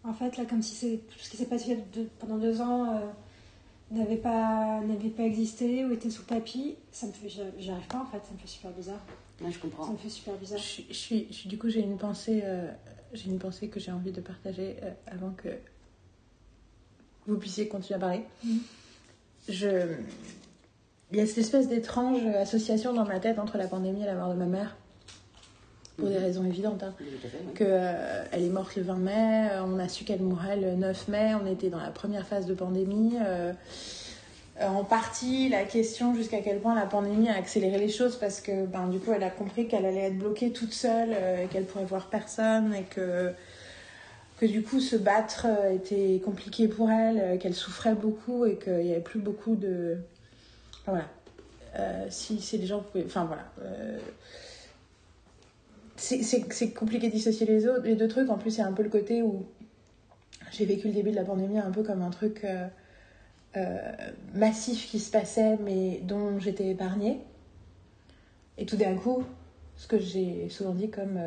En 0.04 0.12
fait, 0.14 0.36
là, 0.36 0.44
comme 0.44 0.62
si 0.62 0.74
c'est 0.74 0.96
tout 1.08 1.18
ce 1.18 1.30
qui 1.30 1.36
s'est 1.36 1.46
passé 1.46 1.78
pendant 2.18 2.38
deux 2.38 2.60
ans. 2.60 2.94
euh, 2.94 3.00
n'avait 3.90 4.16
pas 4.18 4.82
n'avait 4.82 5.08
pas 5.08 5.22
existé 5.22 5.82
ou 5.86 5.92
était 5.92 6.10
sous 6.10 6.22
papy 6.24 6.74
ça 6.92 7.06
me 7.06 7.12
fait 7.12 7.30
j'y 7.30 7.70
arrive 7.70 7.86
pas 7.86 8.00
en 8.00 8.04
fait 8.04 8.18
ça 8.22 8.34
me 8.34 8.38
fait 8.38 8.46
super 8.46 8.70
bizarre 8.72 9.00
Ouais, 9.40 9.48
je 9.50 9.54
ça 9.54 9.60
comprends. 9.62 9.86
me 9.90 9.96
fait 9.96 10.10
super 10.10 10.34
bizarre 10.34 10.58
je 10.58 10.62
suis, 10.92 11.26
je 11.30 11.32
suis- 11.32 11.48
du 11.48 11.56
coup 11.56 11.70
j'ai 11.70 11.80
une 11.80 11.96
pensée, 11.96 12.42
euh, 12.44 12.70
j'ai 13.14 13.30
une 13.30 13.38
pensée 13.38 13.68
que 13.68 13.80
j'ai 13.80 13.90
envie 13.90 14.12
de 14.12 14.20
partager 14.20 14.76
euh, 14.82 14.90
avant 15.06 15.30
que 15.30 15.48
vous 17.26 17.38
puissiez 17.38 17.66
continuer 17.66 17.96
à 17.96 17.98
parler. 18.00 18.24
Mhm. 18.44 18.58
Je, 19.48 19.94
il 21.12 21.18
y 21.18 21.20
a 21.20 21.26
cette 21.26 21.38
espèce 21.38 21.68
d'étrange 21.68 22.24
association 22.36 22.92
dans 22.92 23.04
ma 23.04 23.18
tête 23.18 23.38
entre 23.38 23.56
la 23.58 23.66
pandémie 23.66 24.02
et 24.02 24.06
la 24.06 24.14
mort 24.14 24.30
de 24.30 24.38
ma 24.38 24.46
mère, 24.46 24.76
pour 25.96 26.08
des 26.08 26.18
raisons 26.18 26.44
évidentes. 26.44 26.82
hein. 26.82 26.94
Que 27.54 27.64
euh, 27.66 28.24
elle 28.30 28.44
est 28.44 28.50
morte 28.50 28.76
le 28.76 28.82
20 28.82 28.94
mai, 28.96 29.48
euh, 29.52 29.62
on 29.64 29.78
a 29.78 29.88
su 29.88 30.04
qu'elle 30.04 30.20
mourrait 30.20 30.56
le 30.56 30.74
9 30.74 31.08
mai, 31.08 31.32
on 31.42 31.46
était 31.50 31.70
dans 31.70 31.80
la 31.80 31.90
première 31.90 32.26
phase 32.26 32.46
de 32.46 32.54
pandémie. 32.54 33.14
euh, 33.24 33.52
en 34.60 34.82
partie, 34.82 35.48
la 35.48 35.62
question 35.62 36.14
jusqu'à 36.14 36.40
quel 36.40 36.58
point 36.58 36.74
la 36.74 36.86
pandémie 36.86 37.28
a 37.28 37.36
accéléré 37.36 37.78
les 37.78 37.88
choses 37.88 38.16
parce 38.16 38.40
que 38.40 38.66
ben, 38.66 38.88
du 38.88 38.98
coup, 38.98 39.12
elle 39.12 39.22
a 39.22 39.30
compris 39.30 39.68
qu'elle 39.68 39.86
allait 39.86 40.08
être 40.08 40.18
bloquée 40.18 40.50
toute 40.50 40.72
seule, 40.72 41.10
euh, 41.12 41.44
et 41.44 41.46
qu'elle 41.46 41.64
pourrait 41.64 41.84
voir 41.84 42.08
personne 42.10 42.74
et 42.74 42.82
que 42.82 43.32
que 44.40 44.46
du 44.46 44.62
coup 44.62 44.78
se 44.78 44.94
battre 44.94 45.46
était 45.72 46.20
compliqué 46.24 46.68
pour 46.68 46.90
elle, 46.90 47.38
qu'elle 47.40 47.54
souffrait 47.54 47.96
beaucoup 47.96 48.44
et 48.46 48.56
qu'il 48.56 48.76
n'y 48.76 48.92
avait 48.92 49.00
plus 49.00 49.18
beaucoup 49.18 49.56
de. 49.56 49.96
Voilà. 50.88 51.06
Euh, 51.76 52.06
si, 52.10 52.40
si 52.40 52.58
les 52.58 52.66
gens 52.66 52.80
pouvaient. 52.80 53.04
Enfin 53.06 53.24
voilà. 53.24 53.44
Euh, 53.62 53.98
c'est- 55.96 56.22
c'est 56.22 56.50
c'est 56.52 56.70
compliqué 56.72 57.08
de 57.08 57.12
dissocier 57.12 57.46
les, 57.46 57.66
autres, 57.66 57.84
les 57.84 57.96
deux 57.96 58.08
trucs. 58.08 58.30
En 58.30 58.38
plus, 58.38 58.58
a 58.60 58.66
un 58.66 58.72
peu 58.72 58.82
le 58.82 58.88
côté 58.88 59.22
où 59.22 59.46
j'ai 60.50 60.64
vécu 60.64 60.88
le 60.88 60.94
début 60.94 61.10
de 61.10 61.16
la 61.16 61.24
pandémie 61.24 61.58
un 61.58 61.70
peu 61.70 61.82
comme 61.82 62.02
un 62.02 62.10
truc 62.10 62.44
euh, 62.44 62.68
massif 64.34 64.88
qui 64.90 64.98
se 65.00 65.10
passait, 65.10 65.56
mais 65.58 66.00
dont 66.04 66.38
j'étais 66.38 66.68
épargnée. 66.68 67.20
Et 68.56 68.66
tout 68.66 68.76
d'un 68.76 68.96
coup, 68.96 69.24
ce 69.76 69.86
que 69.86 69.98
j'ai 69.98 70.48
souvent 70.48 70.74
dit 70.74 70.90
comme 70.90 71.18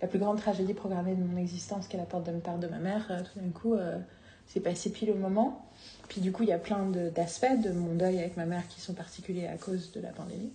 la 0.00 0.08
plus 0.08 0.18
grande 0.18 0.38
tragédie 0.38 0.74
programmée 0.74 1.14
de 1.14 1.22
mon 1.22 1.36
existence, 1.36 1.88
qui 1.88 1.96
est 1.96 1.98
la 1.98 2.06
porte 2.06 2.26
de 2.26 2.32
part 2.38 2.58
de 2.58 2.66
ma 2.68 2.78
mère, 2.78 3.06
tout 3.32 3.40
d'un 3.40 3.50
coup, 3.50 3.74
c'est 4.46 4.60
passé 4.60 4.90
pile 4.90 5.10
au 5.10 5.14
moment. 5.14 5.69
Puis 6.10 6.20
du 6.20 6.32
coup, 6.32 6.42
il 6.42 6.48
y 6.48 6.52
a 6.52 6.58
plein 6.58 6.90
d'aspects 7.14 7.46
de, 7.64 7.70
mon 7.70 7.94
deuil 7.94 8.18
avec 8.18 8.36
ma 8.36 8.44
mère 8.44 8.66
qui 8.66 8.80
sont 8.80 8.94
particuliers 8.94 9.46
à 9.46 9.56
cause 9.56 9.92
de 9.92 10.00
la 10.00 10.08
pandémie, 10.08 10.50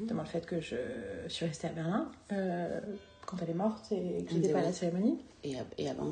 notamment 0.00 0.22
le 0.22 0.28
fait 0.28 0.44
que 0.44 0.60
je 0.60 0.74
suis 1.28 1.46
restée 1.46 1.68
à 1.68 1.70
Berlin 1.70 2.10
euh, 2.32 2.80
quand 3.24 3.36
elle 3.40 3.50
est 3.50 3.54
morte 3.54 3.92
et 3.92 4.24
que 4.24 4.32
je 4.32 4.38
n'étais 4.38 4.52
pas 4.52 4.58
à 4.58 4.62
la 4.62 4.72
cérémonie. 4.72 5.18
Et, 5.44 5.54
et 5.78 5.88
avant, 5.88 6.06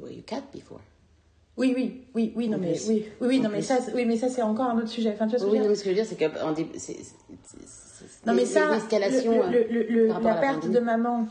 were 0.00 0.12
you 0.12 0.22
cat 0.24 0.42
before? 0.54 0.80
Oui, 1.56 1.72
oui, 1.74 2.04
oui, 2.14 2.32
oui, 2.36 2.48
non 2.48 2.58
mais 2.58 2.78
oui, 2.86 3.06
oui, 3.20 3.40
non 3.40 3.48
mais 3.48 3.62
ça, 3.62 3.80
c'est- 3.80 3.92
oui, 3.94 4.04
mais 4.04 4.16
ça 4.16 4.28
c'est 4.28 4.42
encore 4.42 4.66
un 4.66 4.78
autre 4.78 4.90
sujet. 4.90 5.10
Enfin, 5.14 5.26
tu 5.26 5.32
vois 5.36 5.40
ce 5.40 5.44
que 5.46 5.50
Oui, 5.50 5.56
je 5.56 5.62
veux 5.62 5.68
non, 5.68 5.72
dire 5.72 5.78
ce 5.78 5.84
que 5.84 5.90
je 5.90 5.94
veux 5.94 6.02
dire, 6.02 6.06
c'est 6.06 6.16
que 6.16 6.24
Non 8.26 8.34
mais 8.34 8.44
ça, 8.44 8.70
le- 8.70 10.10
à 10.12 10.20
la 10.20 10.34
perte 10.36 10.70
de 10.70 10.78
maman 10.78 11.26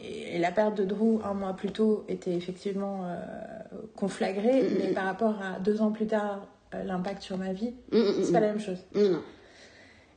et, 0.00 0.36
et 0.36 0.38
la 0.38 0.50
perte 0.50 0.74
de 0.76 0.84
Drew 0.84 1.20
un 1.22 1.34
mois 1.34 1.52
plus 1.52 1.70
tôt 1.70 2.04
était 2.08 2.34
effectivement 2.34 3.04
euh, 3.72 3.86
conflagrée, 3.96 4.62
Mm, 4.62 4.74
mais 4.78 4.88
par 4.92 5.04
rapport 5.04 5.40
à 5.42 5.58
deux 5.60 5.80
ans 5.82 5.90
plus 5.90 6.06
tard, 6.06 6.46
euh, 6.74 6.82
l'impact 6.84 7.22
sur 7.22 7.38
ma 7.38 7.52
vie, 7.52 7.74
Mm, 7.92 7.98
mm, 7.98 8.12
c'est 8.22 8.30
mm. 8.30 8.32
pas 8.32 8.40
la 8.40 8.46
même 8.48 8.60
chose. 8.60 8.78
Non. 8.94 9.22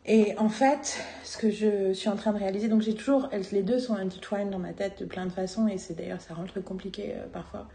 Et 0.08 0.38
en 0.38 0.50
fait, 0.50 1.00
ce 1.24 1.38
que 1.38 1.50
je 1.50 1.92
suis 1.94 2.10
en 2.10 2.16
train 2.16 2.32
de 2.32 2.38
réaliser, 2.38 2.68
donc 2.68 2.82
j'ai 2.82 2.94
toujours, 2.94 3.28
les 3.52 3.64
deux 3.64 3.80
sont 3.80 3.96
intertwined 3.96 4.52
dans 4.52 4.60
ma 4.60 4.72
tête 4.74 5.00
de 5.00 5.06
plein 5.06 5.26
de 5.26 5.32
façons, 5.32 5.68
et 5.68 5.78
c'est 5.80 5.96
d'ailleurs, 5.96 6.22
ça 6.22 6.36
rend 6.36 6.44
le 6.44 6.48
truc 6.48 6.64
compliqué 6.64 7.14
euh, 7.16 7.26
parfois. 7.34 7.68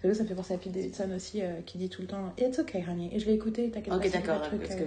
C'est 0.00 0.08
vrai, 0.08 0.14
Ça 0.16 0.24
me 0.24 0.28
fait 0.28 0.34
penser 0.34 0.52
à 0.52 0.58
Pete 0.58 0.72
Davidson 0.72 1.08
aussi, 1.16 1.40
euh, 1.42 1.60
qui 1.64 1.78
dit 1.78 1.88
tout 1.88 2.02
le 2.02 2.08
temps 2.08 2.34
It's 2.38 2.58
okay, 2.58 2.84
honey. 2.86 3.08
Et 3.14 3.20
je 3.20 3.26
l'ai 3.26 3.32
écouté, 3.34 3.70
t'inquiète 3.70 3.88
pas. 3.94 3.96
Ok, 3.96 4.10
d'accord. 4.12 4.42
euh, 4.52 4.58
que 4.58 4.84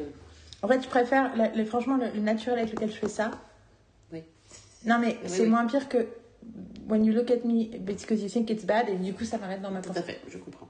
En 0.62 0.68
fait, 0.68 0.82
je 0.84 0.88
préfère, 0.88 1.36
la- 1.36 1.66
franchement, 1.66 1.98
le, 1.98 2.08
le 2.14 2.20
naturel 2.22 2.60
avec 2.60 2.74
lequel 2.74 2.92
je 2.92 2.98
fais 2.98 3.08
ça. 3.08 3.32
Oui. 4.14 4.22
Non, 4.86 5.00
mais 5.00 5.18
Oui, 5.24 5.28
c'est 5.28 5.44
oui. 5.44 5.50
moins 5.50 5.66
pire 5.66 5.90
que 5.90 6.06
When 6.88 7.04
you 7.04 7.14
look 7.14 7.32
at 7.32 7.44
me 7.46 7.70
because 7.84 8.22
you 8.22 8.30
think 8.30 8.50
it's 8.50 8.64
bad, 8.66 8.90
et 8.90 8.96
du 8.96 9.14
coup, 9.14 9.26
ça 9.26 9.38
m'arrête 9.38 9.62
dans 9.62 9.72
ma 9.72 9.82
tout 9.82 9.90
à 9.90 9.94
pensée. 9.96 10.04
fait, 10.04 10.22
je 10.28 10.38
comprends. 10.38 10.68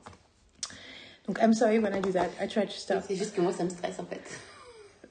Donc, 1.28 1.40
I'm 1.42 1.54
sorry 1.54 1.80
when 1.80 1.94
I 1.96 2.00
do 2.02 2.12
that. 2.12 2.30
I 2.42 2.48
try 2.48 2.66
to 2.66 2.72
stop. 2.72 3.04
C'est 3.08 3.16
juste 3.16 3.36
que 3.36 3.42
moi, 3.42 3.52
ça 3.52 3.64
me 3.64 3.70
stresse 3.70 4.00
en 4.00 4.06
fait. 4.06 4.22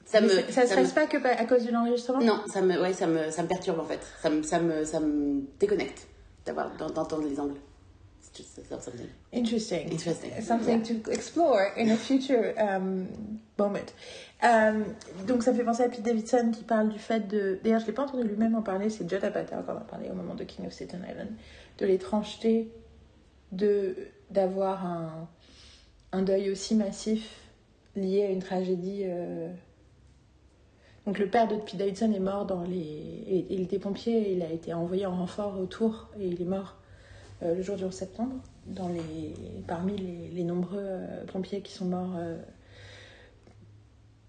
Ça 0.06 0.20
me, 0.20 0.28
ça, 0.28 0.42
ça 0.48 0.52
se 0.52 0.60
me- 0.60 0.66
stresse 0.86 0.92
pas 0.92 1.06
que 1.06 1.16
à 1.26 1.44
cause 1.44 1.64
de 1.66 1.72
l'enregistrement? 1.72 2.20
Non, 2.20 2.40
ça 2.52 2.60
me, 2.62 2.80
ouais, 2.80 2.92
ça 2.92 3.06
me, 3.06 3.30
ça 3.30 3.42
me 3.42 3.48
perturbe 3.48 3.80
en 3.80 3.84
fait. 3.84 4.00
Ça 4.22 4.30
me, 4.30 4.42
ça 4.42 4.60
me, 4.60 4.84
ça 4.84 5.00
me 5.00 5.42
déconnecte 5.58 6.06
d'entendre 6.46 7.22
les 7.22 7.40
angles. 7.40 7.58
Ça 8.80 8.90
me- 8.90 9.38
Interesting. 9.38 9.92
Interesting. 9.92 10.30
Something 10.40 10.82
to 10.82 11.10
explore 11.10 11.72
in 11.76 11.90
a 11.90 11.96
future 11.96 12.54
um, 12.58 13.06
moment. 13.58 13.92
Um, 14.42 14.84
donc 15.26 15.42
ça 15.42 15.52
me 15.52 15.56
fait 15.56 15.64
penser 15.64 15.82
à 15.84 15.88
Pete 15.88 16.02
Davidson 16.02 16.50
qui 16.52 16.64
parle 16.64 16.88
du 16.88 16.98
fait 16.98 17.20
de... 17.28 17.58
D'ailleurs, 17.62 17.78
je 17.80 17.84
ne 17.84 17.90
l'ai 17.90 17.94
pas 17.94 18.02
entendu 18.04 18.24
lui-même 18.26 18.54
en 18.56 18.62
parler, 18.62 18.90
c'est 18.90 19.08
Judd 19.08 19.22
Apatow 19.24 19.62
qui 19.62 19.70
en 19.70 19.76
a 19.76 19.80
parlé 19.80 20.10
au 20.10 20.14
moment 20.14 20.34
de 20.34 20.44
King 20.44 20.66
of 20.66 20.72
Staten 20.72 21.04
Island, 21.08 21.30
de 21.78 21.86
l'étrangeté 21.86 22.70
de 23.52 23.94
d'avoir 24.30 24.84
un, 24.84 25.28
un 26.12 26.22
deuil 26.22 26.50
aussi 26.50 26.74
massif 26.74 27.38
lié 27.94 28.24
à 28.24 28.30
une 28.30 28.40
tragédie. 28.40 29.02
euh. 29.04 29.48
Donc 31.06 31.18
le 31.18 31.28
père 31.28 31.46
de 31.46 31.56
Pete 31.56 31.76
Davidson 31.76 32.12
est 32.12 32.18
mort 32.20 32.46
dans 32.46 32.62
les... 32.64 33.46
Il 33.50 33.60
était 33.60 33.78
pompier, 33.78 34.32
il 34.32 34.42
a 34.42 34.50
été 34.50 34.72
envoyé 34.74 35.06
en 35.06 35.14
renfort 35.16 35.58
autour 35.60 36.08
et 36.18 36.26
il 36.26 36.40
est 36.40 36.46
mort 36.46 36.76
le 37.44 37.62
jour 37.62 37.76
du 37.76 37.84
11 37.84 37.92
septembre, 37.92 38.34
parmi 39.66 39.96
les, 40.32 40.44
nombreux 40.44 40.78
euh, 40.78 41.24
pompiers 41.26 41.60
qui 41.60 41.72
sont 41.72 41.84
morts 41.84 42.14
euh, 42.16 42.36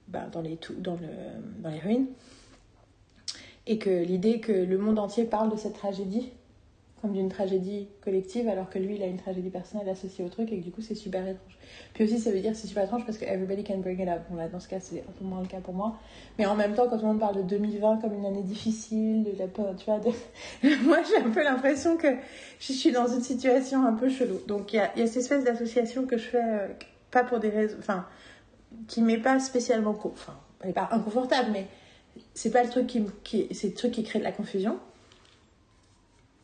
bah, 0.08 0.28
dans, 0.32 0.42
les, 0.42 0.60
dans 0.80 0.98
les 1.70 1.80
ruines. 1.80 2.08
Et 3.68 3.78
que 3.78 4.04
l'idée 4.04 4.40
que 4.40 4.52
le 4.52 4.78
monde 4.78 5.00
entier 5.00 5.26
parle 5.26 5.52
de 5.52 5.58
cette 5.58 5.74
tragédie 5.74 6.32
comme 7.06 7.14
d'une 7.14 7.30
tragédie 7.30 7.88
collective, 8.02 8.48
alors 8.48 8.68
que 8.68 8.80
lui, 8.80 8.96
il 8.96 9.04
a 9.04 9.06
une 9.06 9.18
tragédie 9.18 9.52
personnelle 9.52 9.90
associée 9.90 10.26
au 10.26 10.30
truc, 10.30 10.52
et 10.52 10.58
que 10.58 10.64
du 10.64 10.72
coup, 10.72 10.82
c'est 10.82 10.96
super 10.96 11.28
étrange. 11.28 11.55
Puis 11.94 12.04
aussi, 12.04 12.20
ça 12.20 12.32
veut 12.32 12.40
dire 12.42 12.52
c'est 12.56 12.68
super 12.68 12.84
étrange 12.84 13.06
parce 13.06 13.18
que 13.18 13.26
everybody 13.26 13.64
can 13.64 13.78
bring 13.78 14.00
it 14.02 14.08
up. 14.10 14.22
Bon, 14.30 14.36
là, 14.38 14.48
dans 14.50 14.60
ce 14.60 14.68
cas, 14.68 14.80
c'est 14.80 15.00
un 15.00 15.12
peu 15.18 15.24
moins 15.26 15.42
le 15.42 15.48
cas 15.48 15.60
pour 15.62 15.74
moi. 15.74 15.98
Mais 16.38 16.46
en 16.46 16.56
même 16.56 16.74
temps, 16.76 16.88
quand 16.90 16.98
tout 16.98 17.04
le 17.04 17.08
monde 17.10 17.20
parle 17.20 17.38
de 17.38 17.42
2020 17.44 17.98
comme 18.02 18.14
une 18.14 18.26
année 18.26 18.44
difficile, 18.44 19.24
de 19.24 19.32
la 19.40 19.48
peur, 19.48 19.74
tu 19.78 19.86
vois, 19.86 20.00
moi, 20.84 20.98
j'ai 21.08 21.18
un 21.18 21.30
peu 21.30 21.44
l'impression 21.44 21.96
que 21.98 22.08
je 22.60 22.74
suis 22.74 22.92
dans 22.92 23.08
une 23.08 23.22
situation 23.22 23.86
un 23.86 23.94
peu 23.94 24.10
chelou. 24.10 24.40
Donc, 24.48 24.74
il 24.74 24.78
y 24.78 24.80
a, 24.80 24.92
y 24.98 25.02
a 25.02 25.08
cette 25.08 25.18
espèce 25.18 25.44
d'association 25.44 26.06
que 26.06 26.18
je 26.18 26.24
fais, 26.26 26.44
euh, 26.44 26.68
pas 27.12 27.24
pour 27.24 27.40
des 27.40 27.50
raisons. 27.50 27.78
Enfin, 27.80 28.06
qui 28.88 29.02
m'est 29.02 29.18
pas 29.20 29.40
spécialement. 29.40 29.94
co- 29.94 30.12
Enfin, 30.14 30.36
elle 30.62 30.72
est 30.72 30.74
pas 30.74 30.90
inconfortable, 30.92 31.50
mais 31.54 31.68
c'est 32.34 32.52
pas 32.52 32.64
le 32.64 32.70
truc 32.70 32.88
qui. 32.88 33.06
qui 33.24 33.48
c'est 33.54 33.68
le 33.70 33.74
truc 33.74 33.92
qui 33.92 34.04
crée 34.04 34.20
de 34.20 34.24
la 34.26 34.32
confusion. 34.34 34.78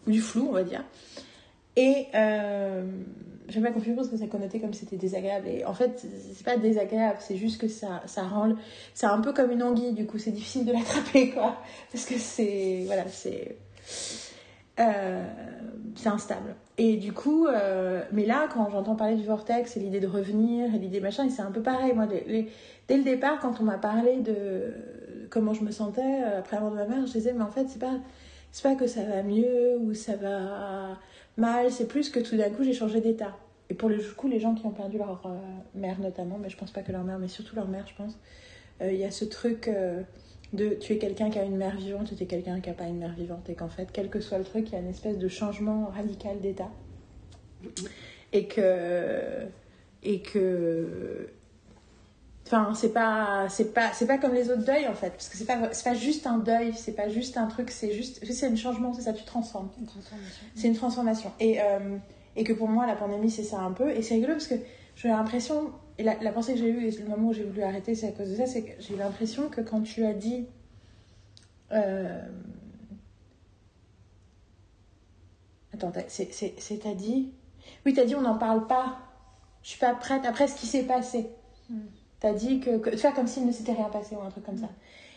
Du 0.07 0.19
flou, 0.21 0.47
on 0.49 0.53
va 0.53 0.63
dire. 0.63 0.83
Et. 1.75 2.07
Euh, 2.15 2.83
J'aime 3.51 3.63
pas 3.63 3.71
confusion 3.71 3.95
parce 3.95 4.07
que 4.07 4.15
ça 4.15 4.27
connotait 4.27 4.59
comme 4.59 4.73
c'était 4.73 4.95
désagréable. 4.95 5.47
Et 5.49 5.65
en 5.65 5.73
fait, 5.73 6.05
c'est 6.33 6.45
pas 6.45 6.55
désagréable, 6.55 7.17
c'est 7.19 7.35
juste 7.35 7.59
que 7.59 7.67
ça, 7.67 8.01
ça 8.05 8.23
rend. 8.23 8.53
C'est 8.93 9.07
un 9.07 9.19
peu 9.19 9.33
comme 9.33 9.51
une 9.51 9.61
anguille, 9.61 9.91
du 9.91 10.05
coup, 10.05 10.17
c'est 10.17 10.31
difficile 10.31 10.65
de 10.65 10.71
l'attraper, 10.73 11.31
quoi. 11.31 11.57
Parce 11.91 12.05
que 12.05 12.17
c'est. 12.17 12.83
Voilà, 12.85 13.07
c'est. 13.09 13.57
Euh, 14.79 15.25
c'est 15.95 16.07
instable. 16.07 16.55
Et 16.77 16.95
du 16.95 17.11
coup, 17.11 17.45
euh, 17.47 18.01
mais 18.13 18.25
là, 18.25 18.47
quand 18.53 18.69
j'entends 18.71 18.95
parler 18.95 19.15
du 19.15 19.25
vortex 19.25 19.75
et 19.75 19.81
l'idée 19.81 19.99
de 19.99 20.07
revenir 20.07 20.73
et 20.73 20.77
l'idée 20.77 21.01
machin, 21.01 21.29
c'est 21.29 21.41
un 21.41 21.51
peu 21.51 21.61
pareil. 21.61 21.93
Moi, 21.93 22.07
dès 22.07 22.97
le 22.97 23.03
départ, 23.03 23.39
quand 23.39 23.59
on 23.59 23.63
m'a 23.63 23.77
parlé 23.77 24.17
de 24.21 24.73
comment 25.29 25.53
je 25.53 25.63
me 25.63 25.71
sentais 25.71 26.23
euh, 26.23 26.39
après 26.39 26.55
la 26.55 26.61
mort 26.61 26.71
de 26.71 26.77
ma 26.77 26.85
mère, 26.85 27.05
je 27.05 27.11
disais, 27.11 27.33
mais 27.33 27.43
en 27.43 27.51
fait, 27.51 27.67
c'est 27.67 27.79
pas, 27.79 27.99
c'est 28.51 28.63
pas 28.63 28.75
que 28.75 28.87
ça 28.87 29.03
va 29.03 29.23
mieux 29.23 29.77
ou 29.81 29.93
ça 29.93 30.15
va 30.15 30.97
mal, 31.41 31.71
c'est 31.71 31.87
plus 31.87 32.09
que 32.09 32.19
tout 32.19 32.37
d'un 32.37 32.49
coup, 32.49 32.63
j'ai 32.63 32.73
changé 32.73 33.01
d'état. 33.01 33.37
Et 33.69 33.73
pour 33.73 33.89
le 33.89 33.97
coup, 34.15 34.27
les 34.29 34.39
gens 34.39 34.55
qui 34.55 34.65
ont 34.65 34.71
perdu 34.71 34.97
leur 34.97 35.21
euh, 35.25 35.37
mère 35.75 35.99
notamment, 35.99 36.37
mais 36.41 36.49
je 36.49 36.57
pense 36.57 36.71
pas 36.71 36.81
que 36.81 36.91
leur 36.91 37.03
mère, 37.03 37.19
mais 37.19 37.27
surtout 37.27 37.55
leur 37.55 37.67
mère, 37.67 37.85
je 37.87 37.95
pense, 37.95 38.17
euh, 38.81 38.91
il 38.91 38.99
y 38.99 39.03
a 39.03 39.11
ce 39.11 39.25
truc. 39.25 39.67
euh, 39.67 40.01
de 40.53 40.75
tu 40.79 40.93
es 40.93 40.97
quelqu'un 40.97 41.29
qui 41.29 41.39
a 41.39 41.45
une 41.45 41.55
mère 41.55 41.77
vivante 41.77 42.13
tu 42.15 42.21
es 42.21 42.27
quelqu'un 42.27 42.59
qui 42.59 42.69
n'a 42.69 42.75
pas 42.75 42.87
une 42.87 42.97
mère 42.97 43.13
vivante 43.13 43.49
et 43.49 43.55
qu'en 43.55 43.69
fait 43.69 43.87
quel 43.93 44.09
que 44.09 44.19
soit 44.19 44.37
le 44.37 44.43
truc 44.43 44.67
il 44.69 44.73
y 44.73 44.75
a 44.75 44.79
une 44.79 44.89
espèce 44.89 45.17
de 45.17 45.27
changement 45.29 45.85
radical 45.95 46.41
d'état 46.41 46.69
et 48.33 48.47
que 48.47 49.45
et 50.03 50.21
que 50.21 51.29
enfin 52.51 52.73
c'est 52.73 52.91
pas 52.91 53.47
c'est 53.49 53.73
pas 53.73 53.93
c'est 53.93 54.05
pas 54.07 54.17
comme 54.17 54.33
les 54.33 54.49
autres 54.51 54.65
deuils 54.65 54.87
en 54.87 54.93
fait 54.93 55.11
parce 55.11 55.29
que 55.29 55.37
c'est 55.37 55.45
pas 55.45 55.71
c'est 55.71 55.85
pas 55.85 55.93
juste 55.93 56.27
un 56.27 56.37
deuil 56.37 56.73
c'est 56.75 56.91
pas 56.95 57.07
juste 57.07 57.37
un 57.37 57.47
truc 57.47 57.71
c'est 57.71 57.93
juste 57.93 58.25
c'est 58.29 58.47
un 58.47 58.55
changement 58.57 58.93
c'est 58.93 59.03
ça 59.03 59.13
tu 59.13 59.23
transformes 59.23 59.69
c'est 60.55 60.67
une 60.67 60.75
transformation. 60.75 61.31
Et, 61.39 61.61
euh, 61.61 61.97
et 62.35 62.43
que 62.43 62.53
pour 62.53 62.67
moi, 62.69 62.85
la 62.87 62.95
pandémie, 62.95 63.29
c'est 63.29 63.43
ça 63.43 63.59
un 63.59 63.71
peu. 63.71 63.89
Et 63.91 64.01
c'est 64.01 64.13
rigolo 64.15 64.33
parce 64.33 64.47
que 64.47 64.55
j'ai 64.95 65.09
l'impression, 65.09 65.71
et 65.97 66.03
la, 66.03 66.15
la 66.21 66.31
pensée 66.31 66.53
que 66.53 66.59
j'ai 66.59 66.69
eue, 66.69 66.85
et 66.87 66.91
le 66.91 67.07
moment 67.09 67.29
où 67.29 67.33
j'ai 67.33 67.43
voulu 67.43 67.61
arrêter, 67.61 67.93
c'est 67.95 68.07
à 68.07 68.11
cause 68.11 68.29
de 68.29 68.35
ça, 68.35 68.45
c'est 68.45 68.63
que 68.63 68.71
j'ai 68.81 68.93
eu 68.93 68.97
l'impression 68.97 69.49
que 69.49 69.59
quand 69.61 69.81
tu 69.81 70.05
as 70.05 70.13
dit. 70.13 70.45
euh, 71.71 72.21
Attends, 75.73 75.91
t'as- 75.91 76.07
c'est 76.07 76.33
c'est- 76.33 76.53
c'est- 76.57 76.77
t'as 76.83 76.93
dit. 76.93 77.33
Oui, 77.85 77.93
t'as 77.93 78.05
dit 78.05 78.15
on 78.15 78.21
n'en 78.21 78.37
parle 78.37 78.67
pas. 78.67 78.99
Je 79.63 79.69
suis 79.69 79.79
pas 79.79 79.93
prête 79.93 80.25
après 80.25 80.47
ce 80.47 80.55
qui 80.55 80.67
s'est 80.67 80.83
passé. 80.83 81.27
Mm. 81.69 81.79
T'as 82.21 82.33
dit 82.33 82.61
que, 82.61 82.77
que. 82.77 82.95
Faire 82.95 83.13
comme 83.13 83.27
s'il 83.27 83.45
ne 83.45 83.51
s'était 83.51 83.73
rien 83.73 83.89
passé 83.89 84.15
ou 84.15 84.21
un 84.25 84.29
truc 84.29 84.45
comme 84.45 84.57
ça. 84.57 84.69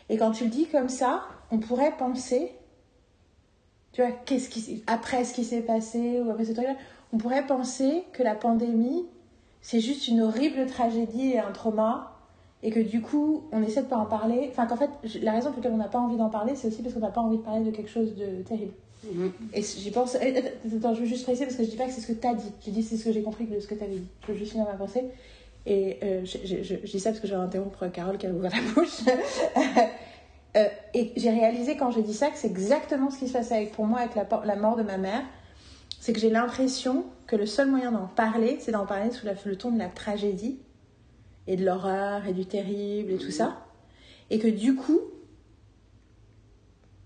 Et 0.08 0.16
quand 0.16 0.32
tu 0.32 0.44
le 0.44 0.50
dis 0.50 0.66
comme 0.66 0.88
ça, 0.88 1.22
on 1.52 1.58
pourrait 1.58 1.96
penser 1.96 2.52
tu 3.92 4.02
vois, 4.02 4.10
qu'est-ce 4.10 4.48
qui 4.50 4.82
après 4.88 5.24
ce 5.24 5.32
qui 5.32 5.44
s'est 5.44 5.60
passé 5.60 6.20
ou 6.20 6.28
après 6.30 6.44
ce 6.44 6.52
truc-là, 6.52 6.74
on 7.12 7.16
pourrait 7.18 7.46
penser 7.46 8.02
que 8.12 8.24
la 8.24 8.34
pandémie, 8.34 9.04
c'est 9.62 9.78
juste 9.78 10.08
une 10.08 10.20
horrible 10.20 10.66
tragédie 10.66 11.30
et 11.30 11.38
un 11.38 11.52
trauma, 11.52 12.10
et 12.64 12.70
que 12.70 12.80
du 12.80 13.00
coup, 13.00 13.44
on 13.52 13.62
essaie 13.62 13.82
de 13.82 13.86
pas 13.86 13.96
en 13.96 14.06
parler. 14.06 14.48
Enfin, 14.50 14.66
qu'en 14.66 14.76
fait, 14.76 14.90
la 15.22 15.30
raison 15.32 15.50
pour 15.50 15.58
laquelle 15.58 15.74
on 15.74 15.76
n'a 15.76 15.88
pas 15.88 16.00
envie 16.00 16.16
d'en 16.16 16.28
parler, 16.28 16.56
c'est 16.56 16.66
aussi 16.68 16.82
parce 16.82 16.92
qu'on 16.92 17.00
n'a 17.00 17.10
pas 17.10 17.20
envie 17.20 17.36
de 17.36 17.42
parler 17.42 17.64
de 17.64 17.70
quelque 17.70 17.90
chose 17.90 18.16
de 18.16 18.42
terrible. 18.42 18.72
Mhm. 19.04 19.32
Et 19.52 19.62
j'y 19.62 19.90
pense. 19.92 20.16
eh, 20.20 20.38
Attends, 20.38 20.48
attends, 20.76 20.94
je 20.94 21.00
veux 21.00 21.06
juste 21.06 21.22
préciser 21.22 21.44
parce 21.44 21.56
que 21.56 21.62
je 21.62 21.70
dis 21.70 21.76
pas 21.76 21.86
que 21.86 21.92
c'est 21.92 22.00
ce 22.00 22.08
que 22.08 22.14
tu 22.14 22.26
as 22.26 22.34
dit. 22.34 22.50
Je 22.66 22.70
dis 22.72 22.82
c'est 22.82 22.96
ce 22.96 23.04
que 23.04 23.12
j'ai 23.12 23.22
compris 23.22 23.44
de 23.44 23.60
ce 23.60 23.68
que 23.68 23.74
tu 23.76 23.84
avais 23.84 23.94
dit. 23.96 24.08
Je 24.26 24.32
veux 24.32 24.38
juste 24.38 24.52
finir 24.52 24.66
ma 24.66 24.72
pensée. 24.72 25.04
Et 25.66 25.98
euh, 26.02 26.24
je, 26.24 26.38
je- 26.44 26.62
je- 26.62 26.74
je 26.84 26.90
dis 26.90 27.00
ça 27.00 27.10
parce 27.10 27.20
que 27.20 27.26
je 27.26 27.34
vais 27.34 27.40
interrompre 27.40 27.86
Carole 27.88 28.18
qui 28.18 28.26
a 28.26 28.30
ouvert 28.30 28.52
la 28.52 28.72
bouche. 28.74 29.00
Euh, 30.56 30.68
et 30.94 31.12
j'ai 31.16 31.30
réalisé 31.30 31.76
quand 31.76 31.90
j'ai 31.90 32.02
dit 32.02 32.14
ça 32.14 32.30
que 32.30 32.38
c'est 32.38 32.46
exactement 32.46 33.10
ce 33.10 33.18
qui 33.18 33.26
se 33.26 33.32
passait 33.32 33.56
avec, 33.56 33.72
pour 33.72 33.86
moi 33.86 33.98
avec 33.98 34.14
la, 34.14 34.54
mort 34.54 34.76
de 34.76 34.84
ma 34.84 34.98
mère. 34.98 35.22
c'est 35.98 36.12
que 36.12 36.20
j'ai 36.20 36.30
l'impression 36.30 37.06
que 37.26 37.34
le 37.34 37.44
seul 37.44 37.68
moyen 37.68 37.90
d'en 37.90 38.06
parler, 38.06 38.58
c'est 38.60 38.70
d'en 38.70 38.86
parler 38.86 39.10
sous 39.10 39.26
la- 39.26 39.34
le 39.44 39.56
ton 39.56 39.72
de 39.72 39.80
la 39.80 39.88
tragédie 39.88 40.60
et 41.48 41.56
de 41.56 41.64
l'horreur 41.64 42.24
et 42.28 42.32
du 42.32 42.46
terrible 42.46 43.10
et 43.10 43.18
tout 43.18 43.32
ça. 43.32 43.64
Et 44.30 44.38
que 44.38 44.46
du 44.46 44.76
coup, 44.76 45.00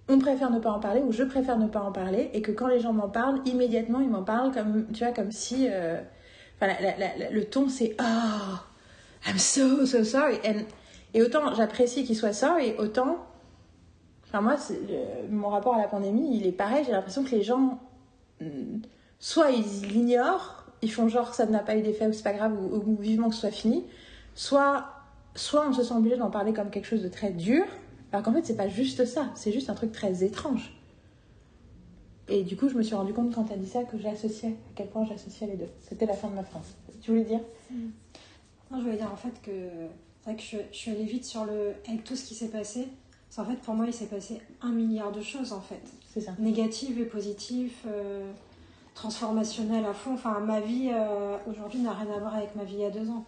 on 0.09 0.19
préfère 0.19 0.51
ne 0.51 0.59
pas 0.59 0.71
en 0.71 0.81
parler 0.81 1.01
ou 1.01 1.13
je 1.13 1.23
préfère 1.23 1.59
ne 1.59 1.69
pas 1.69 1.81
en 1.81 1.91
parler 1.93 2.31
et 2.35 2.43
que 2.43 2.53
quand 2.53 2.67
les 2.67 2.81
gens 2.81 2.93
m'en 2.93 3.09
parlent, 3.09 3.41
immédiatement 3.47 4.01
ils 4.01 4.11
m'en 4.11 4.25
parlent 4.25 4.53
comme, 4.53 4.87
tu 4.93 5.05
vois, 5.05 5.15
comme 5.15 5.33
si... 5.33 5.69
euh, 5.71 6.03
enfin, 6.61 6.73
le 7.31 7.45
ton 7.45 7.69
c'est 7.69 7.97
«Oh, 8.01 8.57
I'm 9.27 9.39
so, 9.39 9.87
so 9.87 10.05
sorry». 10.05 10.37
And- 10.47 10.65
Et 11.15 11.23
autant 11.23 11.55
j'apprécie 11.55 12.05
qu'il 12.05 12.17
soit 12.17 12.33
sorry, 12.33 12.75
autant... 12.79 13.25
Enfin 14.27 14.43
moi, 14.43 14.57
mon 15.31 15.49
rapport 15.49 15.75
à 15.75 15.79
la 15.79 15.89
pandémie, 15.89 16.37
il 16.37 16.47
est 16.47 16.53
pareil. 16.53 16.85
J'ai 16.85 16.93
l'impression 16.93 17.25
que 17.25 17.31
les 17.31 17.43
gens, 17.43 17.81
hmm, 18.43 18.81
soit 19.19 19.51
ils 19.51 19.89
l'ignorent, 19.89 20.67
ils 20.83 20.93
font 20.93 21.09
genre 21.09 21.35
ça 21.35 21.47
n'a 21.47 21.61
pas 21.61 21.77
eu 21.77 21.83
d'effet 21.83 22.07
ou 22.07 22.13
c'est 22.13 22.23
pas 22.23 22.35
grave 22.35 22.53
ou, 22.53 22.77
ou 22.77 22.97
vivement 22.97 23.31
que 23.31 23.35
ce 23.35 23.41
soit 23.41 23.51
fini, 23.51 23.87
soit, 24.35 24.87
soit 25.35 25.67
on 25.67 25.73
se 25.73 25.83
sent 25.83 25.95
obligé 25.95 26.17
d'en 26.19 26.31
parler 26.31 26.53
comme 26.53 26.69
quelque 26.71 26.85
chose 26.85 27.03
de 27.03 27.09
très 27.09 27.31
dur, 27.31 27.65
alors 28.13 28.23
qu'en 28.23 28.33
fait 28.35 28.45
c'est 28.45 28.57
pas 28.57 28.69
juste 28.69 29.07
ça, 29.07 29.31
c'est 29.35 29.51
juste 29.51 29.71
un 29.71 29.75
truc 29.75 29.93
très 29.93 30.23
étrange. 30.23 30.78
Et 32.29 32.43
du 32.43 32.57
coup, 32.57 32.69
je 32.69 32.75
me 32.75 32.83
suis 32.83 32.95
rendu 32.95 33.15
compte 33.15 33.35
quand 33.35 33.45
tu 33.45 33.53
as 33.53 33.57
dit 33.57 33.69
ça 33.69 33.85
que 33.85 33.99
j'associais, 33.99 34.51
à 34.51 34.73
quel 34.75 34.89
point 34.89 35.05
j'associais 35.05 35.47
les 35.47 35.57
deux. 35.57 35.69
C'était 35.81 36.07
la 36.07 36.15
fin 36.15 36.29
de 36.29 36.35
ma 36.35 36.45
phrase. 36.45 36.75
Tu 37.01 37.11
voulais 37.11 37.25
dire? 37.25 37.41
Non, 38.71 38.79
je 38.79 38.85
voulais 38.85 38.97
dire 38.97 39.11
en 39.11 39.17
fait 39.17 39.41
que 39.43 39.51
c'est 40.21 40.31
vrai 40.31 40.37
que 40.37 40.43
je, 40.43 40.57
je 40.71 40.77
suis 40.77 40.91
allée 40.91 41.05
vite 41.05 41.25
sur 41.25 41.45
le. 41.45 41.73
avec 41.87 42.05
tout 42.05 42.17
ce 42.17 42.25
qui 42.25 42.35
s'est 42.35 42.49
passé. 42.49 42.89
Parce 43.29 43.47
qu'en 43.47 43.53
fait, 43.53 43.61
pour 43.61 43.75
moi, 43.75 43.87
il 43.87 43.93
s'est 43.93 44.07
passé 44.07 44.41
un 44.63 44.73
milliard 44.73 45.13
de 45.13 45.21
choses 45.21 45.53
en 45.53 45.61
fait. 45.61 45.83
C'est 46.13 46.21
ça. 46.21 46.33
Négatives 46.39 46.99
et 47.01 47.05
positives, 47.05 47.75
euh, 47.87 48.31
transformationnelles 48.95 49.85
à 49.85 49.95
fond. 49.95 50.15
Enfin, 50.15 50.41
ma 50.41 50.61
vie 50.61 50.91
euh, 50.93 51.37
aujourd'hui 51.49 51.81
n'a 51.81 51.93
rien 51.93 52.11
à 52.15 52.19
voir 52.19 52.35
avec 52.37 52.57
ma 52.57 52.65
vie 52.65 52.75
il 52.75 52.81
y 52.81 52.85
a 52.85 52.91
deux 52.91 53.09
ans. 53.11 53.25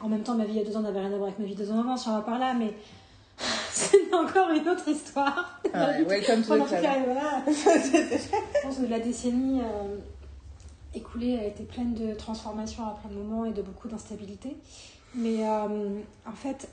En 0.00 0.08
même 0.08 0.22
temps, 0.22 0.34
ma 0.34 0.44
vie 0.44 0.52
il 0.52 0.58
y 0.58 0.60
a 0.60 0.64
deux 0.64 0.76
ans 0.76 0.80
n'avait 0.80 1.00
rien 1.00 1.12
à 1.12 1.16
voir 1.16 1.28
avec 1.28 1.38
ma 1.38 1.46
vie 1.46 1.54
deux 1.54 1.70
ans 1.70 1.80
avant, 1.80 1.96
si 1.96 2.08
on 2.08 2.12
va 2.12 2.22
par 2.22 2.38
là, 2.38 2.54
mais 2.54 2.74
c'est 3.72 4.12
encore 4.14 4.50
une 4.50 4.68
autre 4.68 4.86
histoire. 4.88 5.60
Ah 5.72 5.90
ouais, 5.90 6.02
welcome 6.04 6.42
to 6.42 6.56
the 6.56 6.68
club. 6.68 6.82
voilà. 7.06 7.42
Je 7.46 8.62
pense 8.62 8.76
que 8.78 8.86
la 8.86 8.98
décennie 9.00 9.60
euh, 9.60 9.96
écoulée 10.94 11.38
a 11.38 11.46
été 11.46 11.64
pleine 11.64 11.94
de 11.94 12.12
transformations 12.14 12.84
à 12.86 12.98
plein 13.00 13.10
de 13.10 13.16
moments 13.16 13.44
et 13.46 13.52
de 13.52 13.62
beaucoup 13.62 13.88
d'instabilité. 13.88 14.56
Mais 15.14 15.46
euh, 15.46 16.00
en 16.26 16.32
fait, 16.32 16.68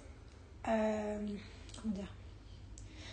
euh, 0.67 1.17
comment 1.81 1.93
dire? 1.95 2.11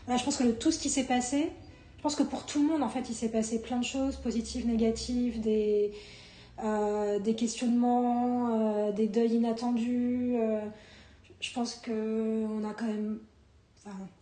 Voilà, 0.07 0.19
Je 0.19 0.25
pense 0.25 0.37
que 0.37 0.45
le- 0.45 0.55
tout 0.57 0.71
ce 0.73 0.79
qui 0.79 0.89
s'est 0.91 1.05
passé, 1.05 1.51
je 1.99 2.03
pense 2.03 2.15
que 2.17 2.23
pour 2.23 2.45
tout 2.47 2.61
le 2.63 2.69
monde, 2.69 2.83
en 2.83 2.89
fait, 2.89 3.09
il 3.11 3.15
s'est 3.15 3.29
passé 3.31 3.61
plein 3.61 3.79
de 3.79 3.85
choses, 3.85 4.17
positives, 4.17 4.67
négatives, 4.67 5.41
des, 5.41 5.93
des 7.25 7.35
questionnements, 7.35 8.91
des 8.93 9.09
deuils 9.09 9.35
inattendus. 9.35 10.37
je 11.41 11.53
pense 11.53 11.75
que 11.75 12.45
on 12.47 12.65
a 12.69 12.73
quand 12.73 12.87
même 12.87 13.19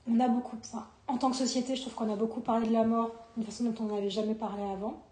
on 0.08 0.20
a 0.20 0.28
beaucoup, 0.28 0.56
enfin, 0.60 0.86
en 1.08 1.16
tant 1.16 1.30
que 1.30 1.36
société, 1.36 1.76
je 1.76 1.82
trouve 1.82 1.94
qu'on 1.94 2.12
a 2.12 2.16
beaucoup 2.16 2.40
parlé 2.40 2.66
de 2.68 2.72
la 2.72 2.84
mort 2.84 3.10
d'une 3.36 3.46
façon 3.46 3.64
dont 3.64 3.74
on 3.84 3.94
n'avait 3.94 4.10
jamais 4.10 4.34
parlé 4.34 4.62
avant. 4.62 5.02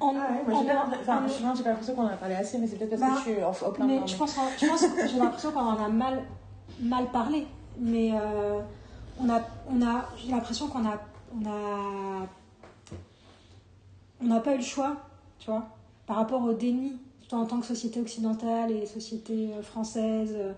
En, 0.00 0.14
Ah 0.16 0.32
ouais, 0.32 0.42
moi, 0.54 0.62
j'ai 0.62 0.66
pas, 0.68 0.84
enfin, 1.00 1.22
pas 1.62 1.68
l'impression 1.70 1.94
qu'on 1.94 2.02
en 2.02 2.06
a 2.08 2.16
parlé 2.16 2.34
assez, 2.34 2.58
mais 2.58 2.66
c'est 2.66 2.76
peut-être 2.76 2.90
parce 2.90 3.00
Bah, 3.00 3.08
que 3.24 3.30
je 3.30 3.34
suis 3.34 3.42
en- 3.44 3.68
au 3.68 3.72
plein 3.72 3.86
mais 3.86 4.06
je 4.06 4.16
pense, 4.16 4.36
je 4.60 4.66
pense 4.66 4.86
que 4.86 5.06
j'ai 5.08 5.18
l'impression 5.18 5.50
qu'on 5.52 5.60
en 5.60 5.82
a 5.84 5.88
mal, 5.88 6.22
mal 6.80 7.10
parlé. 7.10 7.46
Mais 7.80 8.10
euh, 8.12 8.60
on 9.20 9.28
a, 9.30 9.40
on 9.70 9.80
a, 9.82 10.04
j'ai 10.16 10.30
l'impression 10.30 10.68
qu'on 10.68 10.84
a, 10.84 10.98
on 11.34 11.46
a, 11.46 12.26
on 14.20 14.24
n'a 14.26 14.40
pas 14.40 14.54
eu 14.54 14.58
le 14.58 14.62
choix, 14.64 14.96
tu 15.38 15.50
vois, 15.50 15.64
par 16.06 16.16
rapport 16.16 16.42
au 16.42 16.52
déni, 16.52 16.98
en 17.32 17.44
tant 17.46 17.60
que 17.60 17.66
société 17.66 18.00
occidentale 18.00 18.70
et 18.72 18.84
société 18.86 19.50
euh, 19.54 19.62
française, 19.62 20.32
euh, 20.34 20.52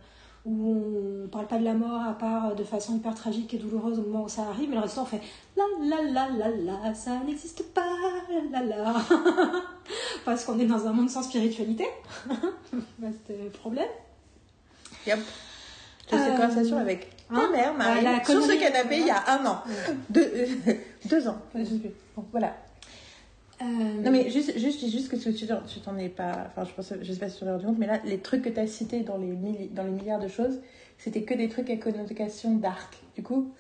où 0.47 1.25
on 1.25 1.29
parle 1.29 1.47
pas 1.47 1.59
de 1.59 1.65
la 1.65 1.75
mort 1.75 2.01
à 2.03 2.13
part 2.15 2.55
de 2.55 2.65
façon 2.65 2.97
hyper 2.97 3.15
tragique 3.15 3.53
et 3.55 3.59
douloureuse 3.59 3.99
au 3.99 4.03
moment 4.03 4.25
où 4.25 4.29
ça 4.29 4.43
arrive, 4.49 4.69
mais 4.71 4.77
le 4.77 4.83
reste 4.83 4.97
on 4.99 5.05
fait 5.05 5.21
la 5.57 5.65
la 5.85 6.03
la 6.03 6.29
la 6.29 6.49
la, 6.57 6.95
ça 6.95 7.19
n'existe 7.27 7.63
pas, 7.75 7.85
la 8.51 8.63
la 8.63 8.77
la, 8.77 8.95
parce 10.25 10.45
qu'on 10.45 10.59
est 10.59 10.65
dans 10.67 10.87
un 10.87 10.93
monde 10.93 11.11
sans 11.11 11.23
spiritualité. 11.23 11.85
C'était 12.71 13.43
le 13.45 13.51
problème. 13.51 13.89
Yep. 15.07 15.19
J'ai 16.11 16.17
eu 16.17 16.19
cette 16.19 16.29
Euh, 16.31 16.37
conversation 16.37 16.79
avec 16.79 17.11
ta 17.29 17.37
hein 17.37 17.49
mère, 17.53 17.75
Marie, 17.75 18.05
Bah, 18.05 18.13
la 18.19 18.25
sur 18.25 18.43
ce 18.43 18.59
canapé 18.59 18.99
il 18.99 19.07
y 19.07 19.11
a 19.11 19.23
un 19.31 19.47
an. 19.47 19.63
Ouais. 19.67 19.95
Deux, 20.09 20.31
deux 21.09 21.29
ans. 21.29 21.39
Bon, 22.17 22.25
voilà. 22.33 22.57
Euh, 23.63 23.65
Non 24.03 24.11
mais 24.11 24.31
juste, 24.31 24.59
juste, 24.59 24.89
juste 24.89 25.09
que 25.11 25.17
tu 25.17 25.47
t'en- 25.47 25.63
tu 25.63 25.81
t'en 25.81 25.97
es 25.99 26.09
pas, 26.09 26.47
enfin 26.49 26.65
je 26.65 26.73
pense, 26.73 26.95
je 27.03 27.13
sais 27.13 27.19
pas 27.19 27.29
si 27.29 27.39
tu 27.39 27.41
t'en 27.45 27.49
es 27.49 27.53
rendu 27.53 27.67
compte, 27.67 27.79
mais 27.79 27.87
là 27.87 28.01
les 28.05 28.19
trucs 28.19 28.43
que 28.43 28.49
tu 28.49 28.59
as 28.59 28.67
cités 28.67 29.01
dans 29.01 29.19
les, 29.19 29.35
dans 29.75 29.83
les 29.85 29.91
milliards 29.91 30.21
de 30.21 30.29
choses, 30.29 30.61
c'était 30.99 31.23
que 31.23 31.35
des 31.35 31.49
trucs 31.49 31.69
à 31.71 31.77
connotation 31.77 32.57
dark. 32.57 32.97
Du 33.17 33.23
coup, 33.23 33.51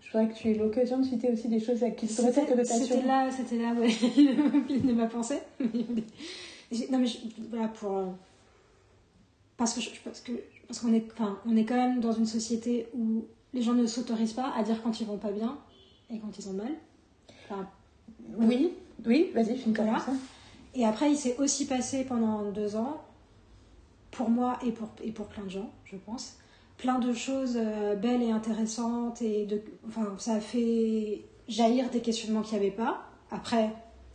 je 0.00 0.10
voudrais 0.10 0.32
que 0.32 0.38
tu 0.38 0.50
aies 0.50 0.54
l'occasion 0.54 0.98
de 0.98 1.04
citer 1.04 1.30
aussi 1.30 1.48
des 1.48 1.60
choses 1.60 1.84
à 1.84 1.90
qui 1.90 2.06
auraient 2.20 2.32
cette 2.32 2.48
connotation. 2.48 2.86
c'était 2.86 3.06
là, 3.06 3.30
c'était 3.30 3.58
là, 3.58 3.72
ouais, 3.74 3.88
il 4.70 4.86
de 4.86 4.92
ma 4.92 5.06
pensée. 5.06 5.38
J'ai- 6.72 6.88
non 6.90 6.98
mais 6.98 7.06
je- 7.06 7.18
voilà 7.50 7.68
pour 7.68 7.96
euh, 7.96 8.06
parce 9.56 9.74
que 9.74 9.80
je, 9.80 9.90
que 9.90 10.32
parce 10.66 10.80
qu'on 10.80 10.92
est, 10.92 11.04
enfin, 11.12 11.38
on 11.46 11.56
est 11.56 11.64
quand 11.64 11.76
même 11.76 12.00
dans 12.00 12.12
une 12.12 12.26
société 12.26 12.88
où 12.94 13.24
les 13.54 13.62
gens 13.62 13.72
ne 13.74 13.86
s'autorisent 13.86 14.34
pas 14.34 14.52
à 14.56 14.62
dire 14.62 14.82
quand 14.82 15.00
ils 15.00 15.06
vont 15.06 15.16
pas 15.16 15.30
bien 15.32 15.56
et 16.10 16.18
quand 16.18 16.36
ils 16.38 16.48
ont 16.48 16.52
mal. 16.54 16.72
Enfin, 17.44 17.66
Oui, 18.36 18.72
oui, 19.06 19.30
vas-y, 19.34 19.56
finis 19.56 19.74
comme 19.74 19.86
Voilà. 19.86 20.00
ça. 20.00 20.12
Et 20.74 20.84
après, 20.84 21.10
il 21.10 21.16
s'est 21.16 21.36
aussi 21.38 21.66
passé 21.66 22.04
pendant 22.04 22.50
deux 22.50 22.76
ans, 22.76 23.00
pour 24.10 24.30
moi 24.30 24.58
et 24.64 24.70
pour, 24.72 24.88
et 25.02 25.10
pour 25.12 25.26
plein 25.26 25.44
de 25.44 25.50
gens, 25.50 25.70
je 25.84 25.96
pense, 25.96 26.36
plein 26.76 26.98
de 26.98 27.12
choses 27.12 27.56
euh, 27.56 27.94
belles 27.96 28.22
et 28.22 28.30
intéressantes. 28.30 29.22
Et 29.22 29.46
de, 29.46 29.60
enfin, 29.86 30.14
ça 30.18 30.34
a 30.34 30.40
fait 30.40 31.22
jaillir 31.48 31.90
des 31.90 32.00
questionnements 32.00 32.42
qu'il 32.42 32.58
n'y 32.58 32.66
avait 32.66 32.76
pas. 32.76 33.02
Après, 33.30 33.70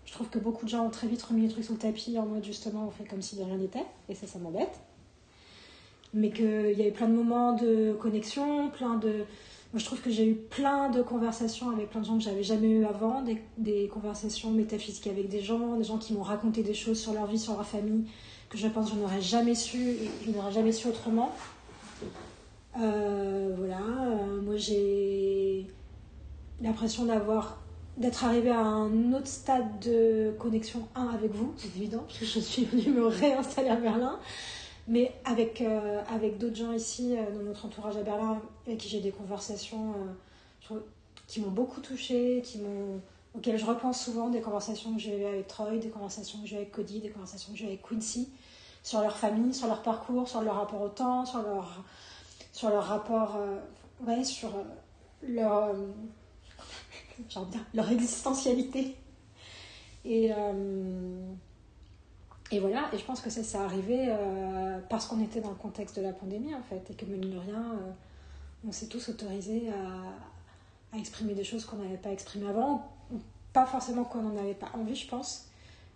je 0.06 0.12
trouve 0.14 0.30
que 0.30 0.40
beaucoup 0.40 0.66
de 0.66 0.70
gens 0.70 0.86
ont 0.86 0.90
très 0.90 1.08
vite 1.08 1.22
remis 1.24 1.42
les 1.44 1.48
trucs 1.50 1.64
sur 1.64 1.74
le 1.74 1.80
tapis 1.80 2.18
en 2.20 2.26
mode 2.26 2.44
justement, 2.44 2.86
on 2.88 2.92
fait 2.92 3.04
comme 3.10 3.22
si 3.22 3.36
de 3.36 3.44
rien 3.44 3.58
n'était. 3.58 3.86
Et 4.10 4.16
ça, 4.16 4.28
ça 4.28 4.40
m'embête. 4.40 4.80
Mais 6.14 6.30
qu'il 6.30 6.74
y 6.78 6.82
a 6.84 6.88
eu 6.88 6.92
plein 6.92 7.08
de 7.08 7.14
moments 7.14 7.54
de 7.54 7.94
connexion, 8.00 8.70
plein 8.70 8.96
de. 8.98 9.26
Moi, 9.74 9.80
je 9.80 9.86
trouve 9.86 10.02
que 10.02 10.12
j'ai 10.12 10.28
eu 10.28 10.36
plein 10.36 10.92
de 10.92 11.02
conversations 11.02 11.72
avec 11.72 11.90
plein 11.90 12.02
de 12.02 12.06
gens 12.06 12.18
que 12.20 12.24
j'avais 12.24 12.44
jamais 12.44 12.70
eu 12.70 12.86
avant, 12.86 13.24
des, 13.24 13.42
des 13.58 13.88
conversations 13.88 14.52
métaphysiques 14.52 15.08
avec 15.08 15.30
des 15.30 15.42
gens, 15.42 15.78
des 15.78 15.84
gens 15.84 15.98
qui 15.98 16.14
m'ont 16.14 16.22
raconté 16.22 16.62
des 16.62 16.76
choses 16.76 17.00
sur 17.00 17.12
leur 17.14 17.26
vie, 17.26 17.40
sur 17.40 17.54
leur 17.54 17.66
famille, 17.66 18.06
que 18.52 18.58
je 18.60 18.68
pense 18.68 18.92
que 18.92 18.96
je 18.96 19.02
n'aurais 19.02 19.22
jamais 19.22 19.56
su, 19.56 19.80
et 19.80 20.10
je 20.24 20.30
n'aurais 20.30 20.52
jamais 20.52 20.72
su 20.72 20.88
autrement. 20.88 21.34
Euh, 22.80 23.56
voilà, 23.58 23.80
euh, 23.80 24.42
moi 24.42 24.58
j'ai 24.58 25.66
l'impression 26.62 27.06
d'avoir 27.06 27.60
d'être 27.98 28.26
arrivée 28.26 28.52
à 28.52 28.62
un 28.62 29.12
autre 29.14 29.28
stade 29.28 29.80
de 29.80 30.36
connexion, 30.38 30.88
un 30.94 31.08
avec 31.08 31.32
vous, 31.34 31.52
c'est 31.58 31.76
évident, 31.76 32.04
parce 32.08 32.20
que 32.20 32.26
je 32.26 32.40
suis 32.40 32.66
venue 32.66 32.94
me 32.94 33.08
réinstaller 33.08 33.70
à 33.70 33.76
Berlin, 33.76 34.20
mais 34.88 35.14
avec, 35.26 35.62
euh, 35.62 36.02
avec 36.10 36.38
d'autres 36.38 36.56
gens 36.56 36.74
ici, 36.74 37.16
euh, 37.16 37.32
dans 37.32 37.44
notre 37.44 37.66
entourage 37.66 37.98
à 37.98 38.04
Berlin, 38.04 38.42
avec 38.68 38.80
qui 38.80 38.90
j'ai 38.90 39.00
des 39.00 39.12
conversations 39.12 39.94
euh, 40.72 40.80
qui 41.28 41.40
m'ont 41.42 41.52
beaucoup 41.52 41.82
touchée, 41.82 42.42
qui 42.44 42.60
auxquelles 43.36 43.58
je 43.58 43.66
repense 43.66 44.04
souvent, 44.04 44.30
des 44.30 44.42
conversations 44.42 44.94
que 44.94 45.00
j'ai 45.00 45.20
eues 45.20 45.26
avec 45.26 45.48
Troy, 45.48 45.78
des 45.78 45.90
conversations 45.90 46.40
que 46.42 46.48
j'ai 46.48 46.56
eues 46.56 46.60
avec 46.60 46.72
Cody, 46.72 47.00
des 47.00 47.10
conversations 47.10 47.52
que 47.52 47.58
j'ai 47.58 47.66
eues 47.66 47.70
avec 47.70 47.82
Quincy, 47.82 48.30
sur 48.84 49.02
leur 49.02 49.18
famille, 49.18 49.54
sur 49.54 49.68
leur 49.68 49.82
parcours, 49.82 50.28
sur 50.28 50.42
leur 50.42 50.56
rapport 50.56 50.82
au 50.82 50.90
temps, 50.90 51.26
sur 51.26 51.42
leur, 51.42 51.84
sur 52.52 52.70
leur 52.70 52.84
rapport, 52.84 53.38
ouais, 54.06 54.24
sur 54.24 54.52
leur, 55.28 55.64
euh, 55.64 55.74
de 57.20 57.52
dire, 57.52 57.66
leur 57.74 57.92
existentialité. 57.92 58.96
Et, 60.06 60.32
et 62.54 62.60
voilà, 62.60 62.88
et 62.94 63.00
je 63.00 63.04
pense 63.04 63.20
que 63.20 63.32
ça 63.32 63.44
s'est 63.44 63.58
arrivé 63.58 64.06
euh, 64.10 64.78
parce 64.88 65.08
qu'on 65.08 65.20
était 65.24 65.42
dans 65.42 65.50
le 65.50 65.56
contexte 65.56 65.98
de 65.98 66.04
la 66.04 66.14
pandémie 66.14 66.54
en 66.54 66.62
fait, 66.62 66.88
et 66.92 66.94
que 66.94 67.04
mine 67.06 67.32
de 67.32 67.38
rien, 67.38 67.64
euh, 67.74 67.92
on 68.68 68.72
s'est 68.72 68.86
tous 68.86 69.10
autorisés 69.10 69.70
à, 69.70 70.98
exprimer 70.98 71.34
des 71.34 71.44
choses 71.44 71.66
qu'on 71.66 71.78
n'avait 71.78 71.98
pas 71.98 72.12
exprimées 72.12 72.48
avant. 72.48 72.88
Pas 73.54 73.66
forcément 73.66 74.04
qu'on 74.04 74.22
n'en 74.22 74.38
avait 74.38 74.54
pas 74.54 74.70
envie, 74.76 74.96
je 74.96 75.08
pense, 75.08 75.48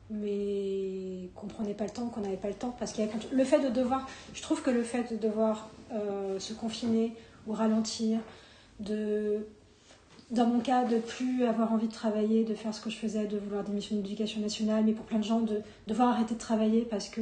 mais 0.10 1.30
qu'on 1.36 1.46
prenait 1.46 1.76
pas 1.76 1.84
le 1.84 1.91
temps, 1.91 2.08
qu'on 2.08 2.22
n'avait 2.22 2.38
pas 2.38 2.48
le 2.48 2.56
temps. 2.56 2.76
Parce 2.80 2.93
qu'il 2.93 3.06
y 3.06 3.08
a 3.08 3.12
le 3.32 3.43
fait 3.43 3.60
de 3.60 3.70
devoir, 3.70 4.08
je 4.34 4.41
trouve 4.41 4.63
que 4.63 4.72
le 4.72 4.82
fait 4.82 5.13
de 5.13 5.17
devoir 5.17 5.70
euh, 5.91 6.39
se 6.39 6.54
confiner 6.54 7.13
ou 7.46 7.54
ralentir, 7.54 8.20
de 8.80 9.46
dans 10.32 10.46
mon 10.46 10.60
cas, 10.60 10.84
de 10.84 10.98
plus 10.98 11.46
avoir 11.46 11.72
envie 11.72 11.88
de 11.88 11.94
travailler, 11.94 12.44
de 12.44 12.54
faire 12.54 12.74
ce 12.74 12.82
que 12.82 12.90
je 12.90 12.98
faisais, 12.98 13.28
de 13.28 13.38
vouloir 13.38 13.63
démissionner 13.63 14.02
de 14.02 14.08
l'éducation 14.08 14.42
nationale, 14.42 14.84
mais 14.86 14.92
pour 14.94 15.06
plein 15.06 15.20
de 15.20 15.24
gens, 15.24 15.40
de 15.42 15.62
devoir 15.88 16.10
arrêter 16.10 16.34
de 16.36 16.40
travailler 16.40 16.82
parce 16.82 17.08
que 17.10 17.22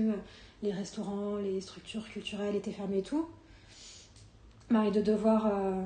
les 0.63 0.71
restaurants, 0.71 1.35
les 1.37 1.61
structures 1.61 2.07
culturelles 2.09 2.55
étaient 2.55 2.71
fermées 2.71 2.99
et 2.99 3.03
tout. 3.03 3.25
Bah, 4.71 4.85
et 4.87 4.91
de 4.91 5.01
devoir, 5.01 5.45
euh, 5.45 5.83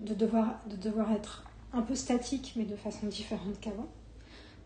de, 0.00 0.12
devoir, 0.14 0.60
de 0.70 0.76
devoir 0.76 1.10
être 1.12 1.44
un 1.72 1.80
peu 1.82 1.94
statique, 1.94 2.52
mais 2.56 2.64
de 2.64 2.76
façon 2.76 3.06
différente 3.06 3.58
qu'avant. 3.60 3.86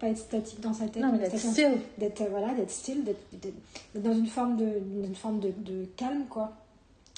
pas 0.01 0.09
être 0.09 0.19
statique 0.19 0.61
dans 0.61 0.73
sa 0.75 0.89
tête. 0.89 1.01
Non, 1.03 1.13
mais 1.13 1.19
that's 1.29 1.39
statique- 1.39 1.53
still. 1.53 1.81
d'être 1.99 2.21
euh, 2.23 2.27
voilà 2.31 2.55
d'être 2.55 2.71
still 2.73 3.05
d'être 3.05 3.21
d'être- 3.41 3.55
d'être 3.95 4.03
dans 4.03 4.13
une 4.15 4.27
forme 4.27 4.57
de 4.57 4.67
une 5.05 5.15
forme 5.15 5.39
de, 5.39 5.53
de 5.59 5.85
calme 5.97 6.25
quoi 6.29 6.53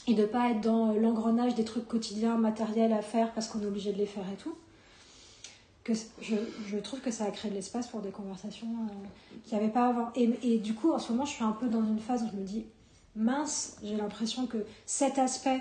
et 0.06 0.12
de 0.12 0.26
pas 0.26 0.50
être 0.50 0.60
dans 0.60 0.90
euh, 0.94 1.00
l'engrenage 1.00 1.54
des 1.54 1.64
trucs 1.64 1.88
quotidiens 1.88 2.36
matériels 2.36 2.92
à 2.92 3.00
faire 3.00 3.32
parce 3.32 3.48
qu'on 3.48 3.62
est 3.62 3.66
obligé 3.66 3.92
de 3.94 3.98
les 3.98 4.04
faire 4.04 4.24
et 4.30 4.36
tout 4.36 4.54
que 5.84 5.92
je, 6.20 6.34
je 6.66 6.78
trouve 6.78 7.00
que 7.00 7.10
ça 7.10 7.24
a 7.24 7.30
créé 7.30 7.50
de 7.50 7.56
l'espace 7.56 7.86
pour 7.88 8.00
des 8.00 8.10
conversations 8.10 8.66
euh, 8.66 8.92
qu'il 9.44 9.56
n'y 9.56 9.62
avait 9.64 9.72
pas 9.72 9.88
avant 9.88 10.08
et, 10.16 10.30
et 10.42 10.58
du 10.58 10.74
coup 10.74 10.90
en 10.92 10.98
ce 10.98 11.12
moment 11.12 11.24
je 11.26 11.32
suis 11.32 11.44
un 11.44 11.52
peu 11.52 11.68
dans 11.68 11.84
une 11.86 11.98
phase 12.00 12.22
où 12.22 12.28
je 12.32 12.36
me 12.40 12.44
dis 12.44 12.64
mince 13.14 13.76
j'ai 13.82 13.96
l'impression 13.96 14.46
que 14.46 14.64
cet 14.86 15.18
aspect 15.18 15.60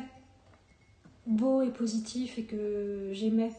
beau 1.27 1.61
et 1.61 1.69
positif 1.71 2.37
et 2.37 2.43
que 2.43 3.09
j'aimais 3.11 3.51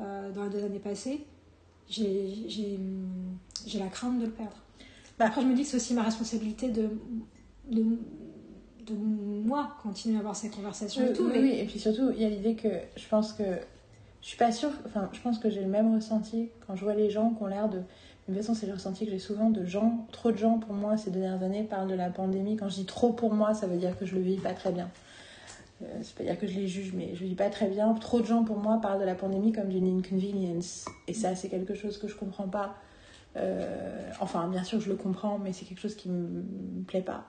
euh, 0.00 0.32
dans 0.32 0.44
les 0.44 0.50
deux 0.50 0.64
années 0.64 0.80
passées 0.80 1.24
j'ai 1.88 2.78
la 3.78 3.86
crainte 3.88 4.18
de 4.18 4.24
le 4.26 4.30
perdre. 4.30 4.56
Bah. 5.18 5.26
Après, 5.26 5.42
je 5.42 5.46
me 5.46 5.54
dis 5.54 5.62
que 5.62 5.68
c'est 5.68 5.76
aussi 5.76 5.94
ma 5.94 6.02
responsabilité 6.02 6.70
de, 6.70 6.88
de, 7.70 7.84
de 8.86 8.94
moi 8.94 9.76
continuer 9.82 10.16
à 10.16 10.20
avoir 10.20 10.34
ces 10.34 10.50
conversations 10.50 11.02
Oui, 11.04 11.10
et 11.10 11.12
tout. 11.12 11.24
oui, 11.24 11.30
mais 11.34 11.40
oui, 11.40 11.50
et 11.58 11.64
puis 11.66 11.78
surtout, 11.78 12.10
il 12.14 12.22
y 12.22 12.24
a 12.24 12.28
l'idée 12.30 12.54
que 12.56 12.68
je 12.96 13.06
pense 13.08 13.32
que 13.32 13.42
je 14.24 14.30
suis 14.30 14.38
pas 14.38 14.52
sûre, 14.52 14.70
enfin, 14.86 15.10
je 15.12 15.20
pense 15.20 15.38
que 15.38 15.50
j'ai 15.50 15.60
le 15.60 15.68
même 15.68 15.94
ressenti 15.94 16.48
quand 16.66 16.74
je 16.74 16.82
vois 16.82 16.94
les 16.94 17.10
gens 17.10 17.30
qui 17.34 17.42
ont 17.42 17.46
l'air 17.46 17.68
de. 17.68 17.76
De 17.76 18.32
toute 18.32 18.36
façon, 18.36 18.54
c'est 18.54 18.66
le 18.66 18.72
ressenti 18.72 19.04
que 19.04 19.10
j'ai 19.10 19.18
souvent 19.18 19.50
de 19.50 19.66
gens, 19.66 20.06
trop 20.10 20.32
de 20.32 20.38
gens 20.38 20.58
pour 20.58 20.72
moi 20.72 20.96
ces 20.96 21.10
dernières 21.10 21.42
années 21.42 21.62
parlent 21.62 21.90
de 21.90 21.94
la 21.94 22.08
pandémie. 22.08 22.56
Quand 22.56 22.70
je 22.70 22.76
dis 22.76 22.86
trop 22.86 23.12
pour 23.12 23.34
moi, 23.34 23.52
ça 23.52 23.66
veut 23.66 23.76
dire 23.76 23.98
que 23.98 24.06
je 24.06 24.14
le 24.14 24.22
vis 24.22 24.38
pas 24.38 24.54
très 24.54 24.72
bien. 24.72 24.88
Euh, 25.82 25.98
c'est 26.00 26.16
pas 26.16 26.24
dire 26.24 26.38
que 26.38 26.46
je 26.46 26.54
les 26.54 26.66
juge, 26.66 26.94
mais 26.94 27.14
je 27.14 27.20
le 27.20 27.26
vis 27.26 27.34
pas 27.34 27.50
très 27.50 27.68
bien. 27.68 27.92
Trop 27.92 28.22
de 28.22 28.24
gens 28.24 28.44
pour 28.44 28.56
moi 28.56 28.80
parlent 28.80 28.98
de 28.98 29.04
la 29.04 29.14
pandémie 29.14 29.52
comme 29.52 29.68
d'une 29.68 29.98
inconvenience. 29.98 30.86
Et 31.06 31.12
ça, 31.12 31.36
c'est 31.36 31.50
quelque 31.50 31.74
chose 31.74 31.98
que 31.98 32.08
je 32.08 32.16
comprends 32.16 32.48
pas. 32.48 32.76
Euh, 33.36 34.08
enfin, 34.20 34.48
bien 34.48 34.64
sûr, 34.64 34.80
je 34.80 34.88
le 34.88 34.96
comprends, 34.96 35.38
mais 35.38 35.52
c'est 35.52 35.66
quelque 35.66 35.80
chose 35.80 35.96
qui 35.96 36.08
me 36.08 36.26
me 36.26 36.82
plaît 36.84 37.02
pas. 37.02 37.28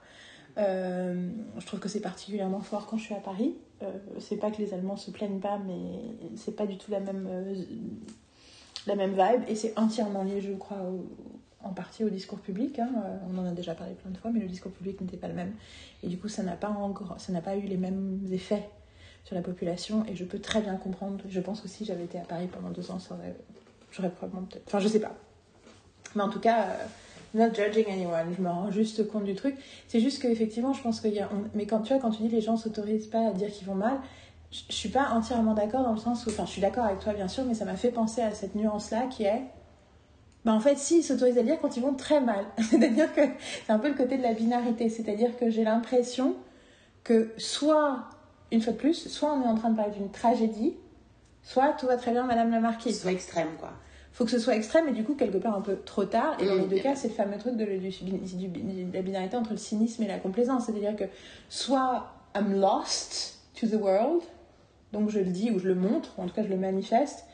Euh, 0.58 1.30
je 1.60 1.66
trouve 1.66 1.82
que 1.82 1.90
c'est 1.90 2.00
particulièrement 2.00 2.62
fort 2.62 2.86
quand 2.86 2.98
je 2.98 3.04
suis 3.04 3.16
à 3.16 3.20
Paris. 3.20 3.54
Euh, 3.84 3.92
c'est 4.20 4.38
pas 4.38 4.52
que 4.52 4.58
les 4.62 4.74
Allemands 4.74 4.96
se 4.98 5.12
plaignent 5.12 5.40
pas, 5.40 5.58
mais 5.66 6.38
c'est 6.38 6.56
pas 6.56 6.66
du 6.66 6.78
tout 6.78 6.92
la 6.92 7.00
même, 7.02 7.28
euh, 7.30 7.56
la 8.88 8.96
même 8.96 9.12
vibe. 9.12 9.42
Et 9.48 9.56
c'est 9.56 9.78
entièrement 9.78 10.24
lié, 10.24 10.40
je 10.42 10.54
crois, 10.54 10.78
au- 10.82 11.06
en 11.62 11.74
partie 11.74 12.04
au 12.04 12.10
discours 12.10 12.40
public. 12.40 12.80
hein. 12.80 12.90
Euh, 13.06 13.18
On 13.34 13.38
en 13.40 13.46
a 13.46 13.52
déjà 13.52 13.74
parlé 13.76 13.94
plein 13.96 14.12
de 14.12 14.18
fois, 14.18 14.32
mais 14.32 14.40
le 14.40 14.48
discours 14.48 14.72
public 14.72 15.02
n'était 15.02 15.18
pas 15.18 15.28
le 15.28 15.34
même. 15.34 15.54
Et 16.04 16.08
du 16.08 16.18
coup, 16.18 16.28
ça 16.30 16.44
n'a 16.44 16.56
pas, 16.56 16.76
ça 17.18 17.34
n'a 17.34 17.42
pas 17.42 17.56
eu 17.58 17.62
les 17.64 17.78
mêmes 17.78 18.22
effets 18.32 18.70
sur 19.24 19.36
la 19.36 19.42
population. 19.42 20.06
Et 20.08 20.16
je 20.16 20.24
peux 20.24 20.40
très 20.40 20.62
bien 20.62 20.76
comprendre. 20.78 21.18
Je 21.28 21.40
pense 21.42 21.62
que 21.62 21.68
si 21.68 21.84
j'avais 21.86 22.04
été 22.06 22.18
à 22.20 22.24
Paris 22.24 22.48
pendant 22.48 22.70
deux 22.70 22.92
ans, 22.92 23.00
ça 23.00 23.16
aurait, 23.16 23.36
j'aurais 23.92 24.12
probablement 24.12 24.46
peut-être. 24.46 24.64
Enfin, 24.68 24.80
je 24.80 24.88
sais 24.88 25.00
pas. 25.02 25.16
Mais 26.16 26.22
en 26.22 26.30
tout 26.30 26.40
cas. 26.40 26.68
Not 27.36 27.54
judging 27.54 27.92
anyone, 27.92 28.34
je 28.34 28.42
me 28.42 28.50
rends 28.50 28.72
juste 28.72 29.06
compte 29.10 29.26
du 29.26 29.36
truc. 29.36 29.58
C'est 29.90 30.00
juste 30.00 30.22
qu'effectivement, 30.22 30.72
je 30.72 30.82
pense 30.82 31.02
qu'il 31.02 31.14
y 31.14 31.20
a. 31.20 31.30
Mais 31.54 31.66
quand 31.66 31.82
tu 31.82 31.92
vois, 31.92 32.02
quand 32.02 32.12
tu 32.12 32.24
dis 32.24 32.30
les 32.30 32.40
gens 32.40 32.56
s'autorisent 32.56 33.08
pas 33.08 33.28
à 33.28 33.32
dire 33.34 33.52
qu'ils 33.52 33.68
vont 33.68 33.76
mal, 33.76 33.98
je 34.52 34.62
je 34.70 34.74
suis 34.74 34.88
pas 34.88 35.10
entièrement 35.10 35.54
d'accord 35.54 35.84
dans 35.84 35.92
le 35.92 36.00
sens 36.00 36.26
où. 36.26 36.30
Enfin, 36.30 36.46
je 36.46 36.52
suis 36.52 36.62
d'accord 36.62 36.86
avec 36.86 37.00
toi, 37.00 37.12
bien 37.12 37.28
sûr, 37.28 37.44
mais 37.44 37.54
ça 37.54 37.66
m'a 37.66 37.76
fait 37.76 37.92
penser 37.92 38.22
à 38.22 38.32
cette 38.32 38.56
nuance-là 38.56 39.08
qui 39.08 39.26
est. 39.26 39.42
Bah, 40.46 40.54
en 40.54 40.62
fait, 40.62 40.78
si, 40.78 41.00
ils 41.00 41.04
s'autorisent 41.04 41.38
à 41.38 41.44
dire 41.44 41.60
quand 41.60 41.76
ils 41.76 41.84
vont 41.84 41.94
très 41.94 42.22
mal. 42.22 42.46
C'est-à-dire 42.70 43.14
que 43.14 43.22
c'est 43.66 43.74
un 43.74 43.80
peu 43.80 43.90
le 43.90 43.96
côté 43.96 44.18
de 44.18 44.24
la 44.24 44.32
binarité. 44.32 44.88
C'est-à-dire 44.88 45.36
que 45.36 45.50
j'ai 45.50 45.66
l'impression 45.66 46.36
que 47.04 47.34
soit, 47.38 48.06
une 48.54 48.62
fois 48.62 48.72
de 48.72 48.78
plus, 48.78 49.10
soit 49.10 49.34
on 49.34 49.44
est 49.44 49.48
en 49.48 49.56
train 49.56 49.72
de 49.72 49.76
parler 49.76 49.92
d'une 49.92 50.10
tragédie, 50.10 50.74
soit 51.44 51.74
tout 51.74 51.88
va 51.88 51.98
très 51.98 52.12
bien, 52.12 52.24
Madame 52.24 52.50
la 52.50 52.62
Marquise 52.62 53.02
soit 53.02 53.12
extrême, 53.12 53.50
quoi. 53.60 53.74
Faut 54.16 54.26
que 54.26 54.32
ce 54.32 54.40
soit 54.40 54.56
extrême 54.56 54.88
et 54.88 54.92
du 54.94 55.04
coup 55.04 55.14
quelque 55.14 55.38
part 55.38 55.56
un 55.56 55.62
peu 55.62 55.76
trop 55.86 56.06
tard. 56.06 56.38
Et 56.40 56.46
dans 56.48 56.56
Mm. 56.56 56.62
les 56.62 56.68
deux 56.68 56.80
cas 56.80 56.96
c'est 56.96 57.10
le 57.10 57.14
fameux 57.14 57.38
truc 57.38 57.56
de, 57.58 57.66
du- 57.66 57.90
du- 57.90 58.48
du- 58.48 58.84
de 58.86 58.94
la 58.94 59.02
binarité 59.04 59.38
entre 59.38 59.52
le 59.52 59.58
cynisme 59.58 60.02
et 60.04 60.08
la 60.08 60.18
complaisance. 60.20 60.64
C'est 60.66 60.72
à 60.76 60.80
dire 60.80 60.96
que 60.96 61.04
soit 61.50 62.08
I'm 62.36 62.60
lost 62.60 63.40
to 63.60 63.68
the 63.68 63.76
world 63.80 64.22
donc 64.94 65.10
je 65.10 65.20
le 65.20 65.26
dis 65.26 65.52
ou 65.52 65.60
je 65.60 65.68
le 65.68 65.76
montre 65.76 66.14
ou 66.18 66.22
en 66.24 66.28
tout 66.28 66.34
cas 66.34 66.44
je 66.44 66.48
le 66.50 66.58
manifeste 66.58 67.26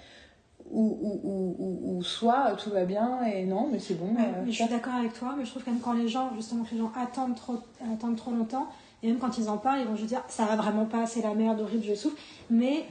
ou, 0.71 0.97
ou, 1.01 1.19
ou, 1.23 1.55
ou- 1.59 1.97
ou 1.97 2.03
soit 2.03 2.55
tout 2.57 2.69
va 2.69 2.85
bien 2.85 3.23
et 3.25 3.45
non 3.45 3.67
mais 3.71 3.77
c'est 3.79 3.93
bon 3.95 4.05
Ouais, 4.15 4.21
euh, 4.21 4.41
mais 4.45 4.51
je 4.51 4.63
suis 4.63 4.67
d'accord 4.69 4.93
avec 4.93 5.13
toi, 5.13 5.35
mais 5.37 5.43
je 5.45 5.49
trouve 5.51 5.63
que 5.63 5.69
même 5.69 5.79
quand 5.81 5.93
les 5.93 6.07
gens, 6.07 6.31
justement, 6.35 6.63
que 6.63 6.71
les 6.71 6.77
gens 6.77 6.91
attendent 6.95 7.35
trop, 7.35 7.57
attendent 7.93 8.15
trop 8.15 8.31
longtemps, 8.31 8.67
et 9.03 9.07
même 9.07 9.17
quand 9.17 9.37
ils 9.37 9.49
en 9.49 9.57
parlent, 9.57 9.81
ils 9.81 9.87
vont 9.87 9.95
juste 9.97 10.07
dire 10.09 10.23
ça 10.29 10.45
va 10.45 10.55
vraiment 10.55 10.85
pas, 10.85 11.05
c'est 11.07 11.21
la 11.21 11.33
merde, 11.35 11.59
horrible, 11.59 11.83
je 11.83 11.93
souffre, 11.93 12.15
mais 12.49 12.85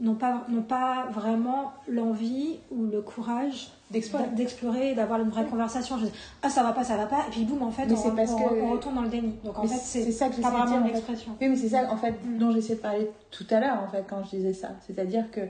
n'ont 0.00 0.14
pas, 0.14 0.44
n'ont 0.48 0.62
pas 0.62 1.06
vraiment 1.10 1.72
l'envie 1.88 2.58
ou 2.70 2.84
le 2.86 3.00
courage 3.00 3.68
d'explorer 3.90 4.94
d'avoir 4.94 5.20
une 5.20 5.30
vraie 5.30 5.44
conversation. 5.46 5.96
Je 5.98 6.06
dis, 6.06 6.12
ah 6.42 6.50
ça 6.50 6.62
va 6.62 6.72
pas, 6.72 6.84
ça 6.84 6.96
va 6.96 7.06
pas, 7.06 7.20
et 7.26 7.30
puis 7.30 7.44
boum, 7.44 7.62
en 7.62 7.70
fait, 7.70 7.90
on, 7.90 7.96
c'est 7.96 8.14
parce 8.14 8.32
on- 8.32 8.38
que- 8.48 8.60
on 8.60 8.70
retourne 8.72 8.94
dans 8.96 9.02
le 9.02 9.08
déni. 9.08 9.34
Donc 9.44 9.58
en 9.58 9.62
Mais 9.62 9.68
fait, 9.68 9.74
c'est 9.76 10.02
c'est 10.04 10.12
ça 10.12 10.28
que 10.28 10.40
pas 10.40 10.50
vraiment 10.50 10.66
dire, 10.66 10.76
en 10.76 10.82
fait. 10.86 10.92
l'expression. 10.92 11.32
Oui, 11.40 11.48
mais 11.48 11.56
c'est 11.56 11.68
ça, 11.68 11.90
en 11.90 11.96
fait, 11.96 12.14
Mm. 12.24 12.38
dont 12.38 12.50
j'essaie 12.52 12.74
de 12.74 12.80
parler 12.80 13.10
tout 13.30 13.46
à 13.50 13.60
l'heure, 13.60 13.78
en 13.82 13.88
fait, 13.88 14.04
quand 14.08 14.22
je 14.24 14.36
disais 14.36 14.52
ça. 14.52 14.70
C'est-à-dire 14.86 15.30
que 15.30 15.40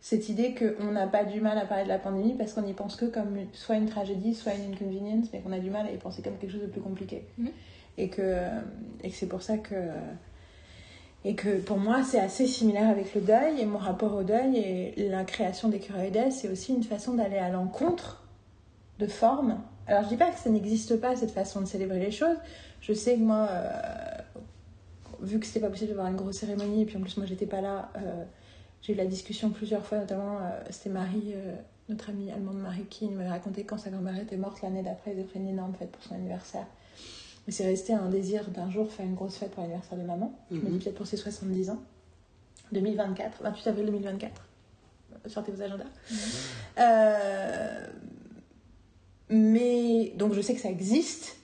cette 0.00 0.28
idée 0.28 0.54
qu'on 0.54 0.92
n'a 0.92 1.06
pas 1.06 1.24
du 1.24 1.40
mal 1.40 1.58
à 1.58 1.64
parler 1.64 1.84
de 1.84 1.88
la 1.88 1.98
pandémie 1.98 2.34
parce 2.34 2.52
qu'on 2.52 2.62
n'y 2.62 2.74
pense 2.74 2.96
que 2.96 3.06
comme 3.06 3.36
soit 3.54 3.76
une 3.76 3.88
tragédie, 3.88 4.34
soit 4.34 4.52
une 4.54 4.72
inconvenience, 4.72 5.26
mais 5.32 5.40
qu'on 5.40 5.52
a 5.52 5.58
du 5.58 5.70
mal 5.70 5.86
à 5.86 5.90
y 5.90 5.96
penser 5.96 6.22
comme 6.22 6.36
quelque 6.36 6.52
chose 6.52 6.62
de 6.62 6.66
plus 6.68 6.80
compliqué. 6.82 7.24
Mm. 7.38 7.46
Et 7.98 8.08
que, 8.10 8.36
et 9.02 9.08
que 9.10 9.16
c'est 9.16 9.26
pour 9.26 9.42
ça 9.42 9.56
que. 9.58 9.74
Et 11.28 11.34
que 11.34 11.58
pour 11.58 11.78
moi, 11.78 12.04
c'est 12.04 12.20
assez 12.20 12.46
similaire 12.46 12.88
avec 12.88 13.12
le 13.16 13.20
deuil 13.20 13.60
et 13.60 13.66
mon 13.66 13.78
rapport 13.78 14.14
au 14.14 14.22
deuil 14.22 14.58
et 14.58 15.08
la 15.08 15.24
création 15.24 15.68
d'écureuils 15.68 16.12
d'aise, 16.12 16.36
c'est 16.36 16.48
aussi 16.48 16.72
une 16.72 16.84
façon 16.84 17.14
d'aller 17.14 17.36
à 17.36 17.48
l'encontre 17.48 18.22
de 19.00 19.08
formes. 19.08 19.58
Alors, 19.88 20.04
je 20.04 20.10
dis 20.10 20.16
pas 20.16 20.30
que 20.30 20.38
ça 20.38 20.50
n'existe 20.50 21.00
pas, 21.00 21.16
cette 21.16 21.32
façon 21.32 21.60
de 21.60 21.66
célébrer 21.66 21.98
les 21.98 22.12
choses. 22.12 22.36
Je 22.80 22.92
sais 22.92 23.16
que 23.16 23.22
moi, 23.22 23.48
euh, 23.50 23.68
vu 25.20 25.40
que 25.40 25.46
c'était 25.46 25.58
pas 25.58 25.68
possible 25.68 25.88
d'avoir 25.88 26.06
une 26.06 26.14
grosse 26.14 26.36
cérémonie, 26.36 26.82
et 26.82 26.84
puis 26.84 26.96
en 26.96 27.00
plus, 27.00 27.16
moi, 27.16 27.26
j'étais 27.26 27.46
pas 27.46 27.60
là, 27.60 27.90
euh, 27.96 28.22
j'ai 28.82 28.92
eu 28.92 28.96
la 28.96 29.06
discussion 29.06 29.50
plusieurs 29.50 29.84
fois, 29.84 29.98
notamment, 29.98 30.38
euh, 30.38 30.60
c'était 30.70 30.90
Marie, 30.90 31.34
notre 31.88 32.10
amie 32.10 32.30
allemande 32.30 32.58
Marie, 32.58 32.84
qui 32.84 33.08
m'avait 33.08 33.30
raconté 33.30 33.64
quand 33.64 33.78
sa 33.78 33.90
grand-mère 33.90 34.16
était 34.16 34.36
morte 34.36 34.62
l'année 34.62 34.84
d'après, 34.84 35.10
ils 35.10 35.18
avaient 35.18 35.28
fait 35.28 35.40
une 35.40 35.48
énorme 35.48 35.74
fête 35.76 35.90
pour 35.90 36.04
son 36.04 36.14
anniversaire. 36.14 36.66
Mais 37.46 37.52
c'est 37.52 37.64
resté 37.64 37.92
un 37.92 38.08
désir 38.08 38.48
d'un 38.50 38.70
jour 38.70 38.90
faire 38.90 39.06
une 39.06 39.14
grosse 39.14 39.36
fête 39.36 39.50
pour 39.52 39.62
l'anniversaire 39.62 39.96
de 39.98 40.02
maman. 40.02 40.32
Je 40.50 40.56
me 40.56 40.60
dis 40.62 40.66
Mhm. 40.72 40.78
peut-être 40.80 40.94
pour 40.96 41.06
ses 41.06 41.16
70 41.16 41.70
ans. 41.70 41.78
2024, 42.72 43.42
28 43.42 43.68
avril 43.68 43.86
2024. 43.86 44.42
Sortez 45.26 45.52
vos 45.52 45.62
agendas. 45.62 45.84
Euh, 46.78 47.86
mais 49.28 50.12
donc 50.16 50.32
je 50.34 50.40
sais 50.40 50.54
que 50.54 50.60
ça 50.60 50.68
existe, 50.70 51.36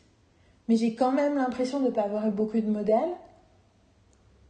mais 0.68 0.76
j'ai 0.76 0.94
quand 0.94 1.12
même 1.12 1.36
l'impression 1.36 1.80
de 1.80 1.86
ne 1.86 1.90
pas 1.90 2.02
avoir 2.02 2.26
eu 2.28 2.30
beaucoup 2.30 2.60
de 2.60 2.66
modèles 2.70 3.10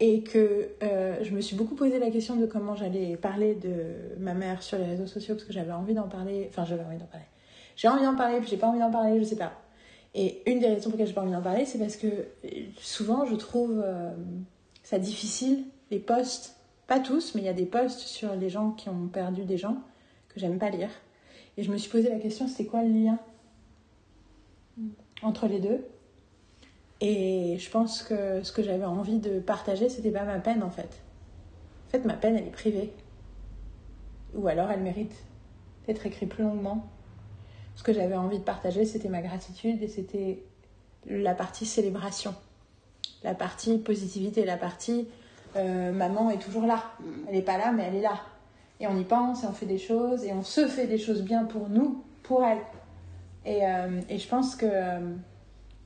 et 0.01 0.23
que 0.23 0.69
euh, 0.83 1.19
je 1.23 1.31
me 1.33 1.41
suis 1.41 1.57
beaucoup 1.57 1.75
posé 1.75 1.99
la 1.99 2.11
question 2.11 2.37
de 2.37 2.47
comment 2.47 2.75
j'allais 2.75 3.17
parler 3.17 3.55
de 3.55 4.19
ma 4.19 4.35
mère 4.35 4.63
sur 4.63 4.77
les 4.79 4.85
réseaux 4.85 5.07
sociaux 5.07 5.35
parce 5.35 5.45
que 5.47 5.53
j'avais 5.53 5.73
envie 5.73 5.95
d'en 5.95 6.09
parler. 6.09 6.47
Enfin, 6.51 6.65
j'avais 6.65 6.83
envie 6.85 6.99
d'en 6.99 7.07
parler. 7.07 7.27
J'ai 7.77 7.89
envie 7.89 8.03
d'en 8.05 8.17
parler, 8.17 8.39
puis 8.41 8.49
j'ai 8.51 8.57
pas 8.59 8.67
envie 8.67 8.81
d'en 8.81 8.91
parler, 8.91 9.19
je 9.19 9.25
sais 9.25 9.37
pas. 9.37 9.53
Et 10.15 10.43
une 10.51 10.59
des 10.59 10.67
raisons 10.67 10.91
pour 10.91 10.93
lesquelles 10.93 11.07
j'ai 11.07 11.15
pas 11.15 11.23
envie 11.23 11.33
d'en 11.33 11.43
parler, 11.43 11.65
c'est 11.65 11.79
parce 11.79 11.97
que 11.97 12.07
euh, 12.07 12.49
souvent 12.79 13.25
je 13.25 13.35
trouve 13.35 13.81
euh, 13.83 14.13
ça 14.83 14.99
difficile, 14.99 15.65
les 15.91 15.99
posts, 15.99 16.57
pas 16.87 17.01
tous, 17.01 17.35
mais 17.35 17.41
il 17.41 17.45
y 17.45 17.49
a 17.49 17.55
des 17.55 17.65
posts 17.65 18.01
sur 18.01 18.35
les 18.35 18.51
gens 18.51 18.73
qui 18.73 18.89
ont 18.89 19.09
perdu 19.09 19.45
des 19.45 19.57
gens 19.57 19.79
que 20.29 20.39
j'aime 20.39 20.59
pas 20.59 20.71
lire. 20.71 20.91
Et 21.57 21.63
je 21.63 21.71
me 21.71 21.79
suis 21.79 21.91
posé 21.91 22.09
la 22.11 22.19
question, 22.19 22.47
c'était 22.47 22.67
quoi 22.67 22.83
le 22.83 22.93
lien 22.93 23.19
entre 25.23 25.47
les 25.47 25.61
deux? 25.61 25.85
Et 27.01 27.57
je 27.59 27.71
pense 27.71 28.03
que 28.03 28.43
ce 28.43 28.53
que 28.53 28.63
j'avais 28.63 28.85
envie 28.85 29.19
de 29.19 29.41
partager, 29.41 29.89
c'était 29.89 30.11
pas 30.11 30.25
ma 30.25 30.39
peine 30.39 30.63
en 30.63 30.71
fait. 30.71 31.03
En 31.89 31.91
fait, 31.91 32.05
ma 32.05 32.15
peine, 32.15 32.37
elle 32.37 32.47
est 32.47 32.51
privée. 32.51 32.93
Ou 34.35 34.47
alors 34.47 34.71
elle 34.71 34.81
mérite 34.81 35.15
d'être 35.87 36.07
écrite 36.07 36.29
plus 36.29 36.45
longuement. 36.45 36.87
Ce 37.75 37.83
que 37.83 37.93
j'avais 37.93 38.17
envie 38.17 38.39
de 38.39 38.45
partager, 38.45 38.85
c'était 38.85 39.09
ma 39.09 39.23
gratitude 39.23 39.83
et 39.83 39.89
c'était 39.89 40.43
la 41.07 41.35
partie 41.35 41.67
célébration, 41.67 42.35
la 43.25 43.35
partie 43.35 43.79
positivité, 43.79 44.45
la 44.45 44.57
partie 44.57 45.09
euh, 45.57 45.93
maman 45.93 46.31
est 46.31 46.39
toujours 46.39 46.67
là. 46.67 46.85
Elle 47.29 47.35
n'est 47.35 47.43
pas 47.43 47.59
là, 47.59 47.73
mais 47.73 47.85
elle 47.85 47.97
est 47.97 48.03
là. 48.03 48.21
Et 48.81 48.87
on 48.87 48.97
y 48.99 49.05
pense 49.05 49.45
et 49.45 49.47
on 49.47 49.53
fait 49.53 49.67
des 49.67 49.79
choses 49.79 50.25
et 50.25 50.33
on 50.33 50.43
se 50.43 50.67
fait 50.67 50.87
des 50.87 50.99
choses 50.99 51.23
bien 51.23 51.45
pour 51.45 51.69
nous, 51.69 52.03
pour 52.23 52.45
elle. 52.45 52.59
Et, 53.45 53.67
euh, 53.67 54.01
et 54.09 54.19
je 54.19 54.29
pense 54.29 54.55
que 54.55 54.67
euh, 54.69 55.01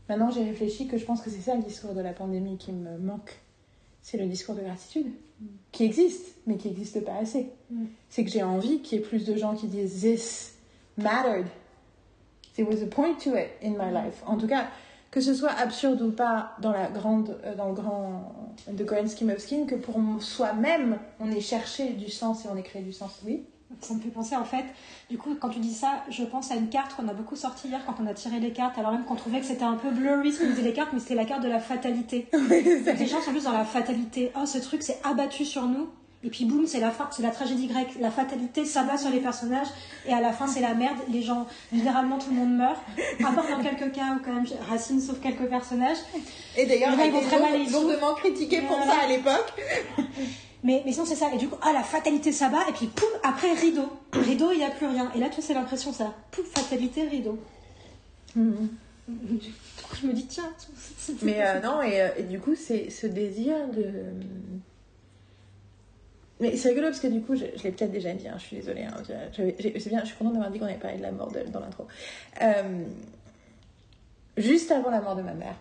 maintenant 0.08 0.30
j'ai 0.30 0.44
réfléchi 0.44 0.86
que 0.86 0.98
je 0.98 1.04
pense 1.04 1.22
que 1.22 1.30
c'est 1.30 1.40
ça 1.40 1.54
le 1.54 1.62
discours 1.62 1.94
de 1.94 2.00
la 2.00 2.12
pandémie 2.12 2.58
qui 2.58 2.72
me 2.72 2.98
manque. 2.98 3.38
C'est 4.02 4.18
le 4.18 4.26
discours 4.26 4.54
de 4.54 4.60
gratitude 4.60 5.06
qui 5.72 5.84
existe, 5.84 6.36
mais 6.46 6.56
qui 6.56 6.68
n'existe 6.68 7.04
pas 7.04 7.16
assez. 7.16 7.50
Mm. 7.70 7.84
C'est 8.08 8.24
que 8.24 8.30
j'ai 8.30 8.42
envie 8.42 8.80
qu'il 8.80 8.98
y 8.98 9.02
ait 9.02 9.04
plus 9.04 9.24
de 9.24 9.36
gens 9.36 9.54
qui 9.54 9.66
disent 9.66 10.00
This 10.00 10.54
mattered. 10.96 11.46
There 12.56 12.66
was 12.66 12.82
a 12.82 12.86
point 12.86 13.18
to 13.24 13.36
it 13.36 13.50
in 13.62 13.72
my 13.72 13.92
life. 13.92 14.22
En 14.26 14.36
tout 14.36 14.46
cas, 14.46 14.66
que 15.10 15.20
ce 15.20 15.34
soit 15.34 15.52
absurde 15.52 16.00
ou 16.02 16.10
pas 16.10 16.52
dans, 16.60 16.72
la 16.72 16.88
grande, 16.88 17.38
euh, 17.44 17.54
dans 17.54 17.68
le 17.68 17.74
grand 17.74 18.34
The 18.66 18.82
Grand 18.82 19.08
Scheme 19.08 19.30
of 19.30 19.38
Skin, 19.38 19.66
que 19.66 19.74
pour 19.74 19.98
soi-même, 20.20 20.98
on 21.20 21.30
ait 21.30 21.40
cherché 21.40 21.90
du 21.90 22.10
sens 22.10 22.44
et 22.44 22.48
on 22.52 22.56
ait 22.56 22.62
créé 22.62 22.82
du 22.82 22.92
sens, 22.92 23.20
oui. 23.24 23.44
Ça 23.80 23.94
me 23.94 24.00
fait 24.00 24.10
penser 24.10 24.36
en 24.36 24.44
fait, 24.44 24.64
du 25.10 25.18
coup, 25.18 25.34
quand 25.40 25.48
tu 25.48 25.58
dis 25.58 25.74
ça, 25.74 26.04
je 26.08 26.22
pense 26.22 26.52
à 26.52 26.54
une 26.54 26.68
carte 26.68 26.94
qu'on 26.94 27.08
a 27.08 27.12
beaucoup 27.12 27.34
sortie 27.34 27.66
hier 27.66 27.80
quand 27.84 27.96
on 28.00 28.06
a 28.06 28.14
tiré 28.14 28.38
les 28.38 28.52
cartes. 28.52 28.78
Alors 28.78 28.92
même 28.92 29.04
qu'on 29.04 29.16
trouvait 29.16 29.40
que 29.40 29.46
c'était 29.46 29.64
un 29.64 29.74
peu 29.74 29.90
blurry 29.90 30.32
ce 30.32 30.40
qu'on 30.40 30.50
disait 30.50 30.62
les 30.62 30.72
cartes, 30.72 30.92
mais 30.92 31.00
c'était 31.00 31.16
la 31.16 31.24
carte 31.24 31.42
de 31.42 31.48
la 31.48 31.58
fatalité. 31.58 32.28
les 32.48 33.06
gens 33.06 33.20
sont 33.20 33.32
juste 33.32 33.46
dans 33.46 33.52
la 33.52 33.64
fatalité. 33.64 34.30
Oh, 34.40 34.46
ce 34.46 34.58
truc 34.58 34.82
s'est 34.82 35.00
abattu 35.02 35.44
sur 35.44 35.66
nous. 35.66 35.88
Et 36.26 36.28
puis 36.28 36.44
boum, 36.44 36.66
c'est 36.66 36.80
la 36.80 36.90
fin, 36.90 37.08
c'est 37.12 37.22
la 37.22 37.30
tragédie 37.30 37.68
grecque. 37.68 37.90
La 38.00 38.10
fatalité 38.10 38.64
s'abat 38.64 38.98
sur 38.98 39.10
les 39.10 39.20
personnages 39.20 39.68
et 40.06 40.12
à 40.12 40.20
la 40.20 40.32
fin 40.32 40.48
c'est 40.48 40.60
la 40.60 40.74
merde. 40.74 40.96
Les 41.08 41.22
gens, 41.22 41.46
généralement 41.72 42.18
tout 42.18 42.30
le 42.30 42.36
monde 42.36 42.56
meurt. 42.56 42.76
À 43.24 43.30
part 43.32 43.46
dans 43.48 43.62
quelques 43.62 43.92
cas 43.94 44.16
où 44.16 44.24
quand 44.24 44.32
même 44.34 44.44
Racine 44.68 45.00
sauve 45.00 45.20
quelques 45.20 45.46
personnages. 45.48 45.98
Et 46.56 46.66
d'ailleurs, 46.66 46.92
ils 46.98 47.12
vont 47.12 47.20
est 47.20 47.26
très 47.26 47.38
mal 47.40 47.70
lourdement 47.70 48.14
critiquée 48.14 48.60
pour 48.62 48.76
Voilà. 48.76 48.92
ça 48.92 48.98
à 49.04 49.06
l'époque. 49.06 49.52
Mais, 50.64 50.82
mais 50.84 50.92
sinon 50.92 51.04
c'est 51.06 51.14
ça. 51.14 51.32
Et 51.32 51.38
du 51.38 51.46
coup, 51.48 51.56
ah 51.62 51.72
la 51.72 51.84
fatalité 51.84 52.32
s'abat 52.32 52.68
et 52.68 52.72
puis 52.72 52.86
poum, 52.86 53.08
après 53.22 53.52
rideau. 53.52 53.88
Rideau, 54.12 54.50
il 54.50 54.58
n'y 54.58 54.64
a 54.64 54.70
plus 54.70 54.86
rien. 54.88 55.12
Et 55.14 55.20
là, 55.20 55.28
tu 55.28 55.36
vois, 55.36 55.44
c'est 55.44 55.54
l'impression 55.54 55.92
ça. 55.92 56.12
Pouf, 56.32 56.46
fatalité, 56.52 57.02
rideau. 57.06 57.38
Du 58.34 58.42
coup, 59.82 59.96
je 60.02 60.06
me 60.08 60.12
dis 60.12 60.26
tiens. 60.26 60.50
c'est- 60.98 61.22
Mais 61.22 61.36
euh, 61.40 61.60
non, 61.60 61.82
et, 61.82 62.00
euh, 62.02 62.08
et 62.18 62.24
du 62.24 62.40
coup, 62.40 62.56
c'est 62.56 62.90
ce 62.90 63.06
désir 63.06 63.54
de. 63.68 63.84
Mais 66.40 66.56
c'est 66.56 66.68
rigolo 66.68 66.88
parce 66.88 67.00
que 67.00 67.06
du 67.06 67.22
coup, 67.22 67.34
je, 67.34 67.44
l'ai 67.64 67.72
peut-être 67.72 67.90
déjà 67.92 68.12
dit, 68.12 68.28
hein, 68.28 68.34
je 68.36 68.42
suis 68.44 68.56
désolée. 68.56 68.82
hein, 68.82 68.94
c'est 69.34 69.88
bien, 69.88 70.00
je 70.00 70.06
suis 70.06 70.16
contente 70.16 70.34
d'avoir 70.34 70.50
dit 70.50 70.58
qu'on 70.58 70.66
avait 70.66 70.74
parlé 70.74 70.98
de 70.98 71.02
la 71.02 71.12
mort 71.12 71.32
de- 71.32 71.50
dans 71.50 71.60
l'intro. 71.60 71.86
Euh, 72.42 72.84
juste 74.36 74.70
avant 74.70 74.90
la 74.90 75.00
mort 75.00 75.16
de 75.16 75.22
ma 75.22 75.32
mère, 75.34 75.54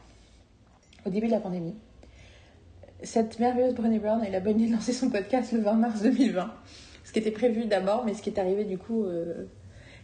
au 1.06 1.10
début 1.10 1.28
de 1.28 1.32
la 1.32 1.40
pandémie, 1.40 1.76
cette 3.04 3.40
merveilleuse 3.40 3.74
Brené 3.76 4.00
Brown 4.00 4.22
a 4.22 4.28
eu 4.28 4.32
la 4.32 4.40
bonne 4.40 4.60
idée 4.60 4.70
de 4.72 4.76
lancer 4.76 4.92
son 4.94 5.10
podcast 5.10 5.52
le 5.54 5.60
20 5.62 5.74
mars 5.74 6.02
2020. 6.02 6.52
Ce 7.04 7.12
qui 7.14 7.20
était 7.20 7.32
prévu 7.32 7.66
d'abord, 7.66 8.04
mais 8.06 8.14
ce 8.14 8.22
qui 8.22 8.30
est 8.30 8.40
arrivé 8.40 8.66
du 8.66 8.78
coup. 8.78 9.06
euh, 9.06 9.46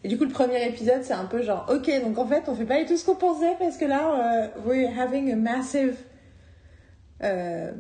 Et 0.03 0.07
du 0.07 0.17
coup, 0.17 0.23
le 0.23 0.31
premier 0.31 0.65
épisode, 0.67 1.03
c'est 1.03 1.13
un 1.13 1.25
peu 1.25 1.41
genre, 1.41 1.65
ok, 1.69 1.89
donc 2.03 2.17
en 2.17 2.27
fait, 2.27 2.43
on 2.47 2.55
fait 2.55 2.65
pas 2.65 2.79
du 2.79 2.85
tout 2.85 2.95
ce 2.95 3.05
qu'on 3.05 3.15
pensait 3.15 3.55
parce 3.59 3.77
que 3.77 3.85
là, 3.85 4.45
euh, 4.45 4.47
we're 4.65 4.89
having 4.97 5.31
a 5.31 5.35
massive 5.35 5.95
euh, 7.23 7.71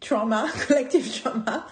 trauma, 0.00 0.46
collective 0.68 1.22
trauma. 1.22 1.66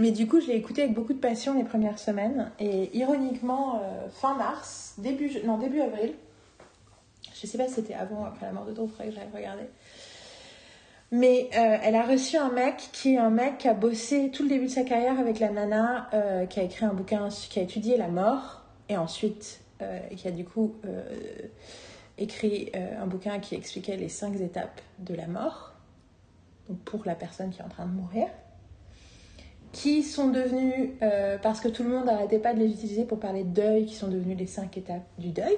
Mais 0.00 0.12
du 0.12 0.26
coup, 0.26 0.40
je 0.40 0.46
l'ai 0.46 0.54
écouté 0.54 0.80
avec 0.84 0.94
beaucoup 0.94 1.12
de 1.12 1.18
passion 1.18 1.52
les 1.52 1.62
premières 1.62 1.98
semaines. 1.98 2.50
Et 2.58 2.96
ironiquement, 2.96 3.82
euh, 3.82 4.08
fin 4.08 4.34
mars, 4.34 4.94
début, 4.96 5.30
non, 5.44 5.58
début 5.58 5.82
avril, 5.82 6.14
je 7.34 7.46
sais 7.46 7.58
pas 7.58 7.68
si 7.68 7.74
c'était 7.74 7.92
avant 7.92 8.22
ou 8.22 8.24
après 8.24 8.46
la 8.46 8.52
mort 8.52 8.64
de 8.64 8.72
Drew, 8.72 8.88
il 9.00 9.10
que 9.10 9.14
j'aille 9.14 9.28
regarder. 9.30 9.64
Mais 11.10 11.50
euh, 11.54 11.76
elle 11.82 11.96
a 11.96 12.02
reçu 12.02 12.38
un 12.38 12.50
mec 12.50 12.76
qui 12.92 13.12
est 13.12 13.18
un 13.18 13.28
mec 13.28 13.58
qui 13.58 13.68
a 13.68 13.74
bossé 13.74 14.30
tout 14.30 14.44
le 14.44 14.48
début 14.48 14.66
de 14.66 14.70
sa 14.70 14.84
carrière 14.84 15.20
avec 15.20 15.38
la 15.38 15.50
nana, 15.50 16.08
euh, 16.14 16.46
qui 16.46 16.60
a 16.60 16.62
écrit 16.62 16.86
un 16.86 16.94
bouquin, 16.94 17.28
qui 17.28 17.58
a 17.58 17.62
étudié 17.62 17.98
la 17.98 18.08
mort, 18.08 18.62
et 18.88 18.96
ensuite 18.96 19.60
qui 20.14 20.28
a 20.28 20.30
du 20.30 20.44
coup 20.44 20.74
écrit 22.18 22.70
un 22.74 23.06
bouquin 23.06 23.38
qui 23.38 23.54
expliquait 23.54 23.96
les 23.96 24.10
cinq 24.10 24.38
étapes 24.38 24.82
de 24.98 25.14
la 25.14 25.26
mort, 25.26 25.72
donc 26.68 26.78
pour 26.80 27.06
la 27.06 27.14
personne 27.14 27.48
qui 27.48 27.60
est 27.60 27.64
en 27.64 27.70
train 27.70 27.86
de 27.86 27.92
mourir, 27.92 28.28
qui 29.72 30.02
sont 30.02 30.28
devenus, 30.28 30.90
euh, 31.02 31.38
parce 31.38 31.60
que 31.60 31.68
tout 31.68 31.82
le 31.82 31.90
monde 31.90 32.06
n'arrêtait 32.06 32.38
pas 32.38 32.54
de 32.54 32.58
les 32.58 32.70
utiliser 32.70 33.04
pour 33.04 33.20
parler 33.20 33.44
de 33.44 33.50
deuil, 33.50 33.86
qui 33.86 33.94
sont 33.94 34.08
devenus 34.08 34.36
les 34.36 34.46
cinq 34.46 34.76
étapes 34.76 35.06
du 35.18 35.30
deuil. 35.30 35.56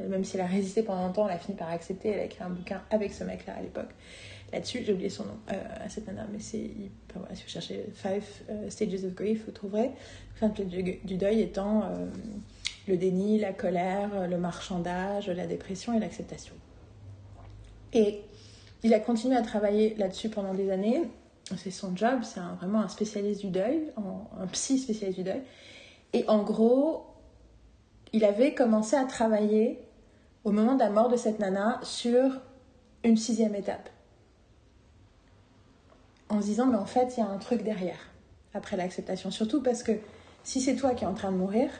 Euh, 0.00 0.08
Même 0.08 0.24
si 0.24 0.36
elle 0.36 0.42
a 0.42 0.46
résisté 0.46 0.82
pendant 0.82 1.06
longtemps, 1.06 1.28
elle 1.28 1.36
a 1.36 1.38
fini 1.38 1.56
par 1.56 1.70
accepter. 1.70 2.10
Elle 2.10 2.20
a 2.20 2.24
écrit 2.24 2.42
un 2.42 2.50
bouquin 2.50 2.82
avec 2.90 3.12
ce 3.12 3.24
mec-là 3.24 3.54
à 3.58 3.62
l'époque. 3.62 3.90
Là-dessus, 4.52 4.82
j'ai 4.84 4.92
oublié 4.92 5.10
son 5.10 5.24
nom 5.24 5.38
euh, 5.52 5.84
à 5.84 5.88
cette 5.88 6.06
nana, 6.06 6.26
mais 6.32 6.40
c'est. 6.40 6.70
si 7.34 7.42
vous 7.42 7.48
cherchez 7.48 7.84
Five 7.92 8.24
Stages 8.68 9.04
of 9.04 9.14
Grief, 9.14 9.44
vous 9.44 9.52
trouverez. 9.52 9.90
Enfin, 10.34 10.48
du, 10.48 10.98
du 11.04 11.16
deuil 11.16 11.42
étant 11.42 11.84
le 12.86 12.96
déni, 12.96 13.38
la 13.38 13.52
colère, 13.52 14.26
le 14.28 14.38
marchandage, 14.38 15.28
la 15.28 15.46
dépression 15.46 15.92
et 15.94 16.00
l'acceptation. 16.00 16.54
Et 17.92 18.22
il 18.82 18.94
a 18.94 19.00
continué 19.00 19.36
à 19.36 19.42
travailler 19.42 19.94
là-dessus 19.96 20.28
pendant 20.28 20.54
des 20.54 20.70
années. 20.70 21.02
C'est 21.56 21.70
son 21.70 21.96
job, 21.96 22.20
c'est 22.22 22.40
vraiment 22.58 22.80
un 22.80 22.88
spécialiste 22.88 23.40
du 23.40 23.48
deuil, 23.48 23.92
un 23.96 24.46
psy 24.48 24.78
spécialiste 24.78 25.18
du 25.18 25.24
deuil. 25.24 25.42
Et 26.12 26.24
en 26.28 26.42
gros, 26.42 27.06
il 28.12 28.24
avait 28.24 28.54
commencé 28.54 28.96
à 28.96 29.04
travailler 29.04 29.82
au 30.44 30.52
moment 30.52 30.74
de 30.74 30.80
la 30.80 30.90
mort 30.90 31.08
de 31.08 31.16
cette 31.16 31.38
nana 31.38 31.80
sur 31.82 32.40
une 33.04 33.16
sixième 33.16 33.54
étape. 33.54 33.88
En 36.28 36.40
se 36.40 36.46
disant, 36.46 36.66
mais 36.66 36.76
en 36.76 36.86
fait, 36.86 37.16
il 37.16 37.20
y 37.20 37.22
a 37.22 37.28
un 37.28 37.38
truc 37.38 37.62
derrière, 37.62 37.98
après 38.52 38.76
l'acceptation. 38.76 39.30
Surtout 39.30 39.62
parce 39.62 39.82
que 39.82 39.92
si 40.44 40.60
c'est 40.60 40.76
toi 40.76 40.94
qui 40.94 41.04
es 41.04 41.06
en 41.06 41.14
train 41.14 41.32
de 41.32 41.36
mourir, 41.36 41.70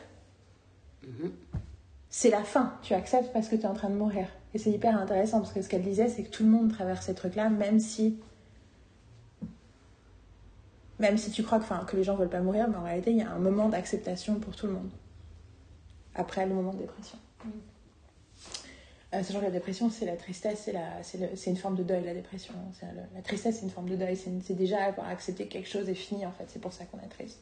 c'est 2.09 2.29
la 2.29 2.43
fin. 2.43 2.73
Tu 2.81 2.93
acceptes 2.93 3.31
parce 3.33 3.47
que 3.47 3.55
tu 3.55 3.63
es 3.63 3.67
en 3.67 3.73
train 3.73 3.89
de 3.89 3.95
mourir. 3.95 4.27
Et 4.53 4.57
c'est 4.57 4.71
hyper 4.71 4.97
intéressant 4.97 5.39
parce 5.39 5.53
que 5.53 5.61
ce 5.61 5.69
qu'elle 5.69 5.83
disait, 5.83 6.07
c'est 6.07 6.23
que 6.23 6.29
tout 6.29 6.43
le 6.43 6.49
monde 6.49 6.71
traverse 6.71 7.05
ces 7.05 7.13
trucs-là, 7.13 7.49
même 7.49 7.79
si. 7.79 8.19
Même 10.99 11.17
si 11.17 11.31
tu 11.31 11.43
crois 11.43 11.59
que, 11.59 11.85
que 11.91 11.95
les 11.95 12.03
gens 12.03 12.15
veulent 12.15 12.29
pas 12.29 12.41
mourir, 12.41 12.67
mais 12.69 12.75
en 12.77 12.83
réalité, 12.83 13.11
il 13.11 13.17
y 13.17 13.21
a 13.21 13.31
un 13.31 13.39
moment 13.39 13.69
d'acceptation 13.69 14.35
pour 14.35 14.55
tout 14.55 14.67
le 14.67 14.73
monde. 14.73 14.89
Après 16.15 16.45
le 16.45 16.53
moment 16.53 16.73
de 16.73 16.79
dépression. 16.79 17.17
Euh, 19.11 19.23
sachant 19.23 19.39
que 19.39 19.45
la 19.45 19.51
dépression, 19.51 19.89
c'est 19.89 20.05
la 20.05 20.15
tristesse, 20.17 20.61
c'est, 20.65 20.71
la, 20.71 21.01
c'est, 21.01 21.17
le- 21.17 21.29
c'est 21.35 21.49
une 21.49 21.57
forme 21.57 21.75
de 21.75 21.81
deuil, 21.83 22.03
la 22.05 22.13
dépression. 22.13 22.53
C'est 22.79 22.85
le- 22.87 23.01
la 23.15 23.21
tristesse, 23.23 23.55
c'est 23.57 23.63
une 23.65 23.71
forme 23.71 23.89
de 23.89 23.95
deuil. 23.95 24.15
C'est, 24.15 24.29
une- 24.29 24.41
c'est 24.43 24.53
déjà 24.53 24.83
avoir 24.83 25.07
accepté 25.07 25.47
que 25.47 25.53
quelque 25.53 25.67
chose 25.69 25.89
est 25.89 25.95
fini, 25.95 26.25
en 26.27 26.31
fait. 26.31 26.43
C'est 26.47 26.59
pour 26.61 26.73
ça 26.73 26.83
qu'on 26.85 26.99
est 26.99 27.09
triste. 27.09 27.39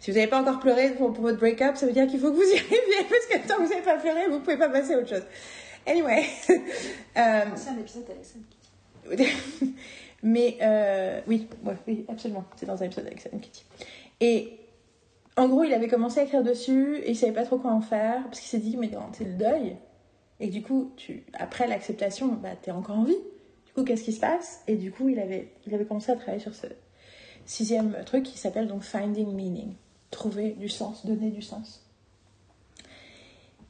Si 0.00 0.10
vous 0.10 0.16
n'avez 0.16 0.30
pas 0.30 0.40
encore 0.40 0.58
pleuré 0.60 0.90
pour, 0.94 1.12
pour 1.12 1.22
votre 1.22 1.38
break-up, 1.38 1.76
ça 1.76 1.84
veut 1.86 1.92
dire 1.92 2.06
qu'il 2.06 2.18
faut 2.20 2.30
que 2.30 2.36
vous 2.36 2.42
y 2.42 2.56
arriviez, 2.56 3.06
parce 3.10 3.26
que 3.26 3.46
tant 3.48 3.56
que 3.56 3.62
vous 3.64 3.68
n'avez 3.68 3.82
pas 3.82 3.96
pleuré, 3.98 4.26
vous 4.30 4.40
pouvez 4.40 4.56
pas 4.56 4.68
passer 4.70 4.94
à 4.94 4.98
autre 4.98 5.08
chose. 5.08 5.24
Anyway. 5.86 6.24
Euh, 7.18 7.44
C'est 7.56 7.70
un 7.70 7.78
épisode 7.78 8.04
Sam. 8.22 8.42
mais 10.26 10.58
euh, 10.60 11.20
oui, 11.28 11.46
oui, 11.86 12.04
absolument. 12.08 12.44
C'est 12.56 12.66
dans 12.66 12.82
un 12.82 12.86
épisode 12.86 13.06
avec 13.06 13.20
Sam 13.20 13.38
Kitty. 13.38 13.64
Et 14.20 14.58
en 15.36 15.48
gros, 15.48 15.62
il 15.62 15.72
avait 15.72 15.86
commencé 15.86 16.18
à 16.18 16.24
écrire 16.24 16.42
dessus 16.42 16.96
et 16.98 17.10
il 17.10 17.16
savait 17.16 17.32
pas 17.32 17.44
trop 17.44 17.58
quoi 17.58 17.70
en 17.70 17.80
faire 17.80 18.24
parce 18.24 18.40
qu'il 18.40 18.48
s'est 18.48 18.58
dit, 18.58 18.76
mais 18.76 18.90
c'est 19.12 19.24
le 19.24 19.34
deuil. 19.34 19.76
Et 20.40 20.48
du 20.48 20.62
coup, 20.62 20.90
tu, 20.96 21.24
après 21.32 21.68
l'acceptation, 21.68 22.26
bah, 22.26 22.56
t'es 22.60 22.72
encore 22.72 22.98
en 22.98 23.04
vie. 23.04 23.18
Du 23.66 23.72
coup, 23.72 23.84
qu'est-ce 23.84 24.02
qui 24.02 24.12
se 24.12 24.18
passe? 24.18 24.64
Et 24.66 24.74
du 24.74 24.90
coup, 24.90 25.08
il 25.08 25.20
avait, 25.20 25.52
il 25.64 25.72
avait 25.72 25.84
commencé 25.84 26.10
à 26.10 26.16
travailler 26.16 26.42
sur 26.42 26.56
ce 26.56 26.66
sixième 27.44 27.96
truc 28.04 28.24
qui 28.24 28.36
s'appelle 28.36 28.66
donc 28.66 28.82
Finding 28.82 29.32
Meaning. 29.32 29.74
Trouver 30.10 30.50
du 30.58 30.68
sens, 30.68 31.06
donner 31.06 31.30
du 31.30 31.42
sens. 31.42 31.86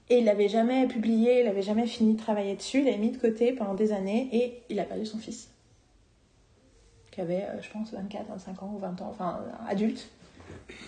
Et 0.09 0.21
il 0.21 0.25
l'avait 0.25 0.49
jamais 0.49 0.87
publié, 0.87 1.43
il 1.43 1.49
avait 1.49 1.61
jamais 1.61 1.87
fini 1.87 2.15
de 2.15 2.19
travailler 2.19 2.57
dessus, 2.57 2.79
il 2.79 2.87
l'avait 2.87 2.97
mis 2.97 3.11
de 3.11 3.19
côté 3.19 3.53
pendant 3.53 3.75
des 3.75 3.93
années 3.93 4.31
et 4.33 4.63
il 4.71 4.81
a 4.81 4.85
perdu 4.85 5.05
son 5.05 5.19
fils. 5.19 5.51
Qui 7.17 7.23
avait, 7.23 7.45
euh, 7.45 7.63
je 7.63 7.71
pense, 7.71 7.95
24, 7.95 8.27
25 8.29 8.63
ans 8.63 8.73
ou 8.75 8.79
20 8.79 9.01
ans, 9.01 9.09
enfin, 9.09 9.41
euh, 9.41 9.71
adulte. 9.71 10.11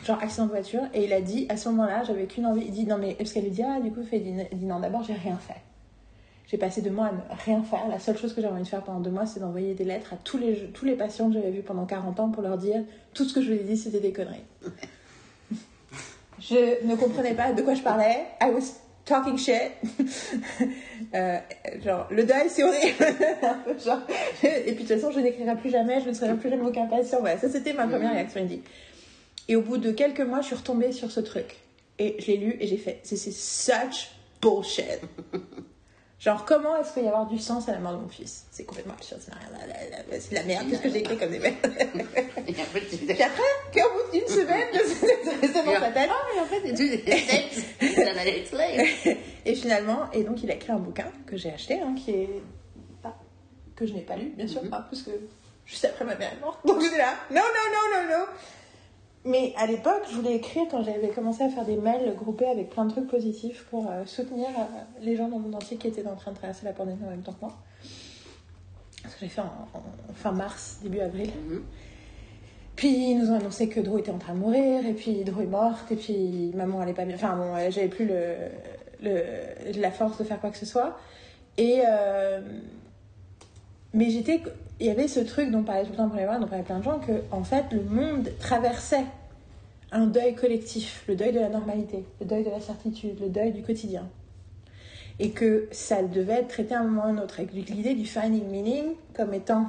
Genre 0.05 0.23
accident 0.23 0.45
de 0.45 0.51
voiture. 0.51 0.83
Et 0.93 1.07
il 1.07 1.13
a 1.15 1.23
dit, 1.23 1.47
à 1.49 1.57
ce 1.57 1.71
moment-là, 1.71 2.05
j'avais 2.05 2.27
qu'une 2.27 2.45
envie. 2.45 2.67
Il 2.67 2.71
dit, 2.71 2.85
non, 2.85 2.99
mais, 2.99 3.15
parce 3.15 3.33
qu'elle 3.33 3.45
lui 3.45 3.51
dit, 3.51 3.63
ah, 3.63 3.81
du 3.81 3.91
coup, 3.91 4.03
il 4.13 4.23
dit, 4.23 4.35
il 4.53 4.59
dit, 4.59 4.67
non, 4.67 4.79
d'abord, 4.79 5.03
j'ai 5.03 5.15
rien 5.15 5.39
fait. 5.39 5.63
J'ai 6.47 6.59
passé 6.59 6.83
deux 6.83 6.91
mois 6.91 7.07
à 7.07 7.13
ne 7.13 7.21
rien 7.47 7.63
faire. 7.63 7.89
La 7.89 7.99
seule 7.99 8.19
chose 8.19 8.35
que 8.35 8.43
j'avais 8.43 8.53
envie 8.53 8.63
de 8.63 8.69
faire 8.69 8.83
pendant 8.83 9.01
deux 9.01 9.11
mois, 9.11 9.25
c'est 9.25 9.41
d'envoyer 9.41 9.73
des 9.73 9.85
lettres 9.85 10.13
à 10.13 10.17
tous 10.17 10.37
les, 10.37 10.71
tous 10.75 10.85
les 10.85 10.97
patients 10.97 11.29
que 11.29 11.33
j'avais 11.33 11.51
vus 11.51 11.63
pendant 11.63 11.87
40 11.87 12.21
ans 12.21 12.29
pour 12.29 12.43
leur 12.43 12.59
dire 12.59 12.85
tout 13.15 13.25
ce 13.25 13.33
que 13.33 13.41
je 13.41 13.51
vous 13.51 13.61
ai 13.61 13.65
dit, 13.65 13.79
c'était 13.79 14.01
des 14.01 14.13
conneries. 14.13 14.45
Je 16.41 16.87
ne 16.87 16.95
comprenais 16.95 17.35
pas 17.35 17.53
de 17.53 17.63
quoi 17.63 17.75
je 17.75 17.83
parlais. 17.83 18.27
I 18.41 18.51
was 18.51 18.81
talking 19.09 19.39
shit. 19.39 19.73
Euh, 21.15 21.39
genre, 21.83 22.07
le 22.11 22.25
deuil, 22.25 22.51
c'est 22.51 22.63
horrible. 22.63 22.99
Genre. 23.83 24.01
Et 24.43 24.73
puis 24.75 24.85
de 24.85 24.89
toute 24.89 24.89
façon, 24.89 25.11
je 25.11 25.21
n'écrirai 25.21 25.57
plus 25.57 25.71
jamais, 25.71 26.03
je 26.03 26.09
ne 26.11 26.13
serai 26.13 26.35
plus 26.35 26.51
jamais 26.51 26.67
aucun 26.67 26.85
patient. 26.87 27.21
Voilà, 27.21 27.39
ça 27.39 27.49
c'était 27.49 27.73
ma 27.73 27.87
première 27.87 28.13
réaction. 28.13 28.41
Il 28.43 28.49
dit. 28.49 28.63
Et 29.49 29.57
au 29.57 29.63
bout 29.63 29.79
de 29.79 29.91
quelques 29.91 30.21
mois, 30.21 30.43
je 30.43 30.49
suis 30.49 30.57
retombée 30.57 30.93
sur 30.93 31.11
ce 31.11 31.21
truc. 31.21 31.57
Et 31.99 32.17
je 32.19 32.27
l'ai 32.27 32.37
lu 32.37 32.57
et 32.61 32.67
j'ai 32.67 32.77
fait, 32.77 33.01
c'est 33.05 33.17
such 33.17 34.11
bullshit. 34.43 35.01
Genre, 36.19 36.45
comment 36.45 36.77
est-ce 36.77 36.95
qu'il 36.95 37.05
y 37.05 37.07
avoir 37.07 37.27
du 37.27 37.39
sens 37.39 37.69
à 37.69 37.73
la 37.73 37.79
mort 37.79 37.93
de 37.93 37.99
mon 37.99 38.09
fils? 38.09 38.45
C'est 38.51 38.65
complètement 38.65 38.95
absurde, 38.95 39.21
C'est 40.11 40.31
de 40.31 40.35
la 40.35 40.43
merde, 40.43 40.67
qu'est-ce 40.69 40.83
que 40.83 40.91
j'ai 40.91 40.99
écrit 40.99 41.17
comme 41.17 41.31
des 41.31 41.39
merdes 41.41 41.57
Et 41.65 42.61
après, 42.61 42.81
tu 42.81 42.97
Puis 42.97 43.23
après, 43.23 43.43
qu'au 43.73 43.89
bout 43.93 44.11
d'une 44.13 44.27
semaine, 44.27 44.67
de 44.73 45.41
rester 45.41 45.65
dans 45.65 45.81
sa 45.81 45.91
tête. 45.93 46.11
Ah, 46.11 46.17
mais 46.35 46.41
en 46.41 46.47
fait. 46.47 46.67
Et 49.47 49.55
finalement, 49.55 50.11
et 50.13 50.25
donc 50.25 50.43
il 50.43 50.51
a 50.51 50.55
écrit 50.55 50.73
un 50.73 50.79
bouquin 50.79 51.07
que 51.25 51.37
j'ai 51.37 51.53
acheté, 51.53 51.81
hein, 51.81 51.95
qui 51.95 52.11
est. 52.11 52.43
que 53.77 53.87
je 53.87 53.93
n'ai 53.93 54.01
pas 54.03 54.17
lu, 54.17 54.33
bien 54.37 54.49
sûr, 54.49 54.61
pas, 54.69 54.81
parce 54.91 55.03
que 55.03 55.13
juste 55.67 55.85
après 55.85 56.05
ma 56.05 56.17
mère 56.17 56.33
est 56.33 56.41
morte. 56.41 56.67
Donc 56.67 56.81
j'étais 56.83 56.99
là, 56.99 57.15
non, 57.31 57.37
non, 57.43 57.43
non, 57.73 58.03
non, 58.03 58.19
non. 58.19 58.25
Mais 59.29 59.53
à 59.59 59.67
l'époque, 59.67 60.05
je 60.11 60.17
voulais 60.17 60.37
écrire 60.37 60.65
quand 60.71 60.83
j'avais 60.83 61.11
commencé 61.11 61.43
à 61.43 61.51
faire 61.51 61.67
des 61.67 61.77
mails 61.77 62.15
groupés 62.17 62.47
avec 62.47 62.71
plein 62.71 62.87
de 62.87 62.93
trucs 62.93 63.09
positifs 63.09 63.67
pour 63.69 63.87
euh, 63.87 64.07
soutenir 64.07 64.49
euh, 64.49 64.63
les 65.03 65.17
gens 65.17 65.29
dans 65.29 65.37
le 65.37 65.43
monde 65.43 65.57
entier 65.57 65.77
qui 65.77 65.87
étaient 65.87 66.07
en 66.07 66.17
train 66.17 66.31
de 66.31 66.37
traverser 66.37 66.65
la 66.65 66.73
pandémie 66.73 67.05
en 67.05 67.11
même 67.11 67.21
temps 67.21 67.35
que 67.35 67.43
moi. 67.43 67.53
Ce 69.03 69.09
que 69.09 69.21
j'ai 69.21 69.29
fait 69.29 69.43
en, 69.43 69.53
fin 70.15 70.33
mars, 70.33 70.79
début 70.83 71.01
avril. 71.01 71.31
Mhm. 71.47 71.63
Puis 72.75 73.11
ils 73.11 73.19
nous 73.19 73.31
ont 73.31 73.35
annoncé 73.35 73.69
que 73.69 73.81
Drew 73.81 73.99
était 73.99 74.11
en 74.11 74.19
train 74.19 74.33
de 74.33 74.39
mourir, 74.39 74.87
et 74.87 74.95
puis 74.95 75.23
Drew 75.25 75.43
est 75.43 75.47
morte, 75.47 75.93
et 75.93 75.97
puis 75.97 76.51
maman 76.55 76.81
allait 76.81 76.95
pas 76.95 77.05
bien. 77.05 77.17
Enfin 77.17 77.37
bon, 77.37 77.55
euh, 77.55 77.71
j'avais 77.71 77.89
plus 77.89 78.07
le, 78.07 78.35
le, 79.03 79.21
la 79.79 79.91
force 79.91 80.17
de 80.17 80.25
faire 80.25 80.41
quoi 80.41 80.49
que 80.49 80.59
ce 80.59 80.67
soit. 80.67 80.97
Et. 81.59 81.83
mais 83.93 84.09
j'étais. 84.09 84.41
Il 84.81 84.87
y 84.87 84.91
avait 84.91 85.09
ce 85.09 85.21
truc 85.21 85.51
dont 85.51 85.65
parlait 85.65 85.83
tout 85.83 85.91
le 85.91 85.97
temps 85.97 86.09
pour 86.09 86.17
les 86.17 86.25
voir, 86.25 86.41
dont 86.41 86.47
parlait 86.47 86.65
plein 86.65 86.79
de 86.79 86.85
gens, 86.85 86.99
que 87.01 87.21
en 87.31 87.43
fait 87.45 87.65
le 87.73 87.83
monde 87.83 88.31
traversait 88.39 89.05
un 89.93 90.07
deuil 90.07 90.35
collectif, 90.35 91.05
le 91.09 91.17
deuil 91.17 91.33
de 91.33 91.41
la 91.41 91.49
normalité, 91.49 92.05
le 92.21 92.27
deuil 92.27 92.45
de 92.45 92.51
la 92.51 92.61
certitude, 92.61 93.21
le 93.21 93.29
deuil 93.29 93.53
du 93.53 93.63
quotidien. 93.63 94.09
Et 95.19 95.31
que 95.31 95.69
ça 95.73 96.03
devait 96.03 96.35
être 96.35 96.49
traité 96.49 96.75
à 96.75 96.81
un 96.81 96.85
moment 96.85 97.03
ou 97.03 97.07
à 97.07 97.09
un 97.09 97.19
autre, 97.19 97.41
avec 97.41 97.53
l'idée 97.53 97.95
du 97.95 98.07
finding 98.07 98.47
meaning 98.49 98.95
comme 99.15 99.35
étant 99.35 99.69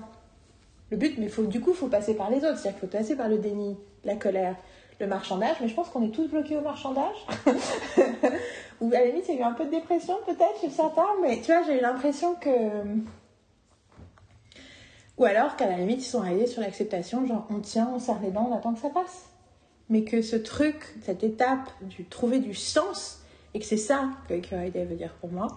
le 0.91 0.97
but, 0.97 1.17
mais 1.17 1.27
faut, 1.27 1.45
du 1.45 1.61
coup, 1.61 1.71
il 1.71 1.75
faut 1.75 1.87
passer 1.87 2.15
par 2.15 2.29
les 2.29 2.37
autres. 2.37 2.57
C'est-à-dire 2.57 2.79
qu'il 2.79 2.89
faut 2.89 2.97
passer 2.97 3.15
par 3.15 3.29
le 3.29 3.37
déni, 3.37 3.77
la 4.03 4.15
colère, 4.15 4.55
le 4.99 5.07
marchandage. 5.07 5.57
Mais 5.61 5.67
je 5.67 5.75
pense 5.75 5.89
qu'on 5.89 6.03
est 6.03 6.11
tous 6.11 6.27
bloqués 6.27 6.57
au 6.57 6.61
marchandage. 6.61 7.15
Ou 8.81 8.87
à 8.87 8.99
la 8.99 9.05
limite, 9.05 9.25
il 9.29 9.35
y 9.35 9.37
a 9.37 9.41
eu 9.41 9.43
un 9.43 9.53
peu 9.53 9.65
de 9.65 9.71
dépression 9.71 10.15
peut-être 10.25 10.61
chez 10.61 10.69
certains, 10.69 11.07
mais 11.21 11.41
tu 11.41 11.51
vois, 11.51 11.63
j'ai 11.63 11.77
eu 11.77 11.81
l'impression 11.81 12.35
que. 12.35 12.49
Ou 15.17 15.25
alors 15.25 15.57
qu'à 15.57 15.67
la 15.67 15.77
limite, 15.77 15.99
ils 15.99 16.09
sont 16.09 16.21
arrivés 16.21 16.47
sur 16.47 16.61
l'acceptation, 16.61 17.25
genre 17.25 17.45
on 17.49 17.59
tient, 17.59 17.91
on 17.93 17.99
serre 17.99 18.21
les 18.23 18.31
dents, 18.31 18.47
on 18.49 18.55
attend 18.55 18.73
que 18.73 18.79
ça 18.79 18.89
passe. 18.89 19.29
Mais 19.89 20.03
que 20.03 20.21
ce 20.21 20.35
truc, 20.35 20.95
cette 21.03 21.23
étape 21.23 21.71
du 21.81 22.05
trouver 22.05 22.39
du 22.39 22.53
sens, 22.53 23.21
et 23.53 23.59
que 23.59 23.65
c'est 23.65 23.77
ça 23.77 24.11
que 24.27 24.69
Day 24.69 24.85
veut 24.85 24.95
dire 24.95 25.13
pour 25.15 25.31
moi, 25.31 25.47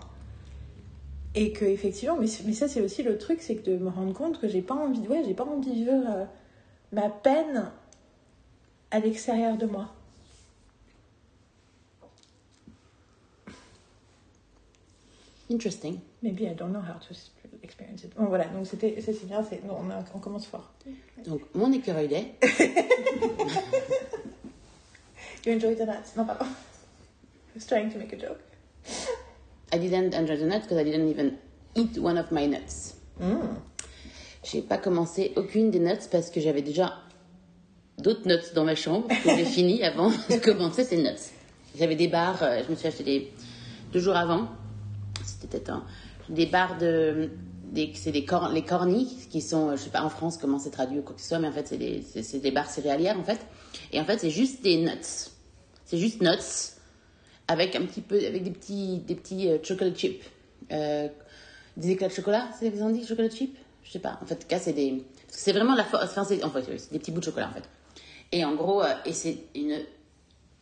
et 1.35 1.53
que 1.53 1.65
effectivement, 1.65 2.17
mais, 2.19 2.27
mais 2.47 2.53
ça 2.53 2.69
c'est 2.69 2.81
aussi 2.81 3.03
le 3.03 3.19
truc, 3.19 3.41
c'est 3.43 3.57
que 3.57 3.71
de 3.71 3.77
me 3.77 3.89
rendre 3.91 4.13
compte 4.15 4.41
que 4.41 4.49
j'ai 4.49 4.63
pas 4.63 4.75
envie, 4.75 5.01
de- 5.01 5.09
ouais, 5.09 5.23
j'ai 5.27 5.35
pas 5.35 5.45
envie 5.45 5.69
de 5.71 5.75
vivre 5.75 5.93
euh, 6.09 6.25
ma 6.93 7.09
peine 7.09 7.71
à 8.91 9.01
l'extérieur 9.01 9.57
de 9.57 9.67
moi. 9.67 9.93
Interesting. 15.51 16.01
Maybe 16.23 16.45
I 16.47 16.55
don't 16.55 16.73
know 16.73 16.81
how 16.81 16.99
to 17.09 17.15
experience 17.63 18.05
it. 18.05 18.15
Bon 18.17 18.27
voilà, 18.27 18.45
donc 18.47 18.67
c'était, 18.67 18.97
c'est 19.05 19.25
bien, 19.27 19.43
c'est, 19.49 19.61
on, 19.69 19.91
a- 19.91 20.05
on 20.15 20.19
commence 20.19 20.47
fort. 20.47 20.73
Donc, 21.27 21.43
mon 21.55 21.73
écureuil 21.73 22.09
day, 22.09 22.35
You 25.45 25.53
enjoyed 25.55 25.77
the 25.79 25.87
nuts? 25.87 26.15
Non, 26.17 26.25
pardon. 26.25 26.45
I 26.47 27.55
was 27.57 27.67
trying 27.67 27.91
to 27.91 27.99
make 27.99 28.13
a 28.13 28.17
joke. 28.17 28.39
I 29.73 29.79
didn't 29.79 30.15
enjoy 30.15 30.37
the 30.37 30.45
nuts 30.47 30.63
because 30.63 30.79
I 30.79 30.85
didn't 30.85 31.09
even 31.09 31.37
eat 31.75 31.99
one 31.99 32.17
of 32.19 32.31
my 32.31 32.47
nuts. 32.47 32.95
Mm. 33.21 33.57
J'ai 34.45 34.63
pas 34.63 34.79
commencé 34.79 35.33
aucune 35.37 35.71
des 35.71 35.81
nuts 35.81 36.07
parce 36.11 36.31
que 36.31 36.41
j'avais 36.41 36.63
déjà 36.63 36.95
d'autres 37.99 38.27
nuts 38.29 38.53
dans 38.55 38.65
ma 38.65 38.75
chambre 38.77 39.09
que 39.09 39.31
j'ai 39.37 39.45
fini 39.57 39.83
avant 39.83 40.11
de 40.11 40.39
commencer 40.43 40.85
ces 40.85 40.97
nuts. 40.99 41.31
J'avais 41.77 41.97
des 41.97 42.09
barres, 42.09 42.43
euh, 42.43 42.63
je 42.65 42.71
me 42.71 42.77
suis 42.77 42.87
acheté 42.87 43.03
des 43.05 43.33
deux 43.93 44.01
jours 44.01 44.17
avant. 44.17 44.49
C'était 45.25 45.47
peut-être 45.49 45.71
un- 45.71 45.85
des 46.29 46.47
barres 46.47 46.79
de 46.79 47.31
c'est 47.95 48.13
des 48.13 48.25
cor- 48.25 48.49
les 48.51 48.63
cornis 48.63 49.27
qui 49.31 49.41
sont, 49.41 49.73
je 49.77 49.83
sais 49.83 49.91
pas 49.91 50.03
en 50.03 50.09
France 50.11 50.37
comment 50.39 50.59
c'est 50.59 50.71
traduit 50.71 50.99
ou 50.99 51.03
quoi 51.03 51.15
que 51.15 51.21
ce 51.21 51.29
soit, 51.29 51.39
mais 51.39 51.49
en 51.49 51.53
fait 51.53 51.67
c'est 51.69 51.79
des, 51.79 52.05
des 52.39 52.51
barres 52.51 52.71
céréalières 52.71 53.19
en 53.19 53.25
fait. 53.25 53.41
Et 53.93 54.01
en 54.01 54.05
fait 54.05 54.19
c'est 54.19 54.31
juste 54.31 54.63
des 54.63 54.77
nuts. 54.79 55.31
C'est 55.85 55.99
juste 55.99 56.21
nuts 56.21 56.79
avec 57.49 57.75
un 57.77 57.85
petit 57.85 58.01
peu, 58.01 58.17
avec 58.17 58.45
des 58.45 58.51
petits, 58.51 58.99
des 58.99 59.15
petits 59.15 59.49
euh, 59.49 59.59
chocolate 59.63 59.97
chips. 59.97 60.25
Euh, 60.71 61.09
des 61.77 61.91
éclats 61.91 62.09
de 62.09 62.13
chocolat, 62.13 62.49
c'est 62.59 62.71
vous 62.71 62.83
en 62.83 62.91
dit 62.91 63.07
chocolate 63.07 63.35
chip? 63.35 63.57
Je 63.83 63.91
sais 63.93 63.99
pas. 63.99 64.19
En 64.23 64.27
fait, 64.27 64.47
cas, 64.47 64.59
c'est 64.59 64.73
des. 64.73 65.05
C'est 65.29 65.53
vraiment 65.53 65.75
la 65.75 65.85
force. 65.85 66.05
Enfin, 66.05 66.25
c'est 66.25 66.93
des 66.93 66.99
petits 66.99 67.11
bouts 67.11 67.21
de 67.21 67.25
chocolat 67.25 67.49
en 67.49 67.53
fait. 67.53 67.65
Et 68.31 68.45
en 68.45 68.55
gros, 68.55 68.83
euh, 68.83 68.95
et 69.05 69.13
c'est 69.13 69.39
une 69.55 69.81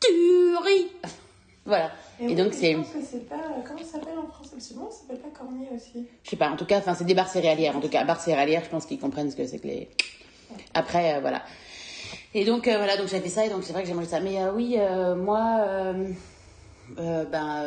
tuerie. 0.01 0.89
voilà. 1.71 1.91
Et, 2.21 2.35
donc 2.35 2.53
c'est, 2.53 2.73
Je 2.73 2.77
pense 2.77 2.89
que 2.89 2.99
c'est 3.03 3.29
pas. 3.29 3.41
Comment 3.67 3.79
ça 3.81 3.93
s'appelle 3.93 4.19
en 4.19 4.27
français 4.27 4.57
C'est 4.59 4.77
bon, 4.77 4.91
ça 4.91 4.99
s'appelle 4.99 5.21
pas 5.21 5.31
cornier 5.31 5.69
aussi. 5.75 6.07
je 6.23 6.31
sais 6.31 6.37
pas. 6.37 6.51
En 6.51 6.57
tout 6.57 6.67
cas, 6.67 6.79
enfin, 6.79 6.95
c'est 6.95 7.05
des 7.05 7.15
barres 7.15 7.31
céréalières. 7.31 7.77
En 7.77 7.81
tout 7.81 7.89
cas, 7.89 8.05
barres 8.05 8.21
céréalières, 8.21 8.63
je 8.65 8.71
pense 8.71 8.85
qu'ils 8.85 9.01
comprennent 9.01 9.31
ce 9.31 9.37
que 9.37 9.47
c'est 9.47 9.59
que 9.59 9.67
les. 9.67 9.89
Après, 10.75 11.15
euh, 11.15 11.21
voilà. 11.21 11.43
Et 12.33 12.45
donc 12.45 12.69
euh, 12.69 12.77
voilà, 12.77 12.97
donc 12.97 13.09
j'ai 13.09 13.21
fait 13.21 13.29
ça 13.29 13.45
et 13.45 13.49
donc 13.49 13.65
c'est 13.65 13.73
vrai 13.73 13.83
que 13.83 13.89
j'ai 13.89 13.95
mangé 13.95 14.09
ça. 14.09 14.21
Mais 14.21 14.41
euh, 14.41 14.53
oui, 14.53 14.77
euh, 14.79 15.17
moi, 15.17 15.67
ben. 16.97 17.65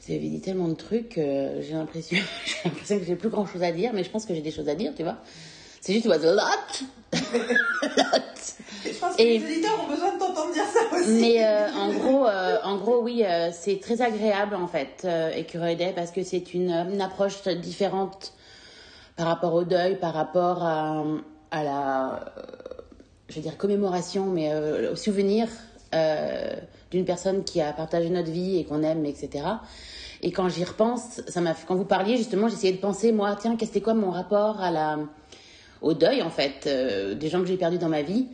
Vous 0.00 0.12
avez 0.12 0.28
dit 0.28 0.40
tellement 0.42 0.68
de 0.68 0.74
trucs, 0.74 1.14
j'ai 1.14 1.72
l'impression, 1.72 2.18
j'ai 2.44 2.68
l'impression 2.68 2.98
que 2.98 3.04
j'ai 3.06 3.16
plus 3.16 3.30
grand 3.30 3.46
chose 3.46 3.62
à 3.62 3.72
dire, 3.72 3.92
mais 3.94 4.04
je 4.04 4.10
pense 4.10 4.26
que 4.26 4.34
j'ai 4.34 4.42
des 4.42 4.50
choses 4.50 4.68
à 4.68 4.74
dire, 4.74 4.92
tu 4.94 5.02
vois. 5.02 5.16
C'est 5.86 5.92
juste, 5.92 6.06
it 6.06 6.10
was 6.10 6.24
a 6.24 6.32
lot. 6.32 6.82
lot. 7.12 8.22
Je 8.86 8.98
pense 8.98 9.16
que 9.16 9.22
Et- 9.22 9.38
les 9.38 9.52
éditeurs 9.52 9.78
ont 9.84 9.90
besoin 9.90 10.14
de 10.14 10.18
t'entendre 10.18 10.50
dire 10.54 10.64
ça 10.64 10.96
aussi. 10.96 11.20
Mais 11.20 11.44
euh, 11.44 11.68
en 11.76 11.92
gros, 11.92 12.26
euh, 12.26 12.56
en 12.64 12.76
gros, 12.76 13.02
oui, 13.02 13.22
euh, 13.22 13.50
c'est 13.52 13.80
très 13.80 14.00
agréable 14.00 14.54
en 14.54 14.66
fait, 14.66 15.06
Écureuil 15.36 15.76
Day, 15.76 15.92
parce 15.94 16.10
que 16.10 16.22
c'est 16.24 16.54
une, 16.54 16.70
une 16.70 17.02
approche 17.02 17.42
différente 17.48 18.32
par 19.16 19.26
rapport 19.26 19.52
au 19.52 19.64
deuil, 19.64 19.96
par 19.98 20.14
rapport 20.14 20.62
à, 20.64 21.04
à 21.50 21.62
la, 21.64 22.24
je 23.28 23.34
veux 23.36 23.42
dire 23.42 23.58
commémoration, 23.58 24.24
mais 24.24 24.50
au 24.90 24.96
souvenir 24.96 25.48
d'une 26.90 27.04
personne 27.04 27.44
qui 27.44 27.60
a 27.60 27.72
partagé 27.74 28.08
notre 28.08 28.30
vie 28.30 28.56
et 28.58 28.64
qu'on 28.64 28.82
aime, 28.82 29.04
etc. 29.04 29.44
Et 30.22 30.32
quand 30.32 30.48
j'y 30.48 30.64
repense, 30.64 31.20
ça 31.28 31.42
m'a, 31.42 31.52
quand 31.68 31.74
vous 31.74 31.84
parliez 31.84 32.16
justement, 32.16 32.48
j'essayais 32.48 32.72
de 32.72 32.78
penser, 32.78 33.12
moi, 33.12 33.36
tiens, 33.38 33.56
qu'est-ce 33.56 33.70
que 33.70 33.74
c'était 33.74 33.84
quoi 33.84 33.92
mon 33.94 34.10
rapport 34.10 34.60
à 34.62 34.70
la, 34.70 34.98
au 35.84 35.94
deuil 35.94 36.22
en 36.22 36.30
fait, 36.30 36.66
euh, 36.66 37.14
des 37.14 37.28
gens 37.28 37.40
que 37.40 37.46
j'ai 37.46 37.56
perdus 37.56 37.78
dans 37.78 37.88
ma 37.88 38.02
vie. 38.02 38.26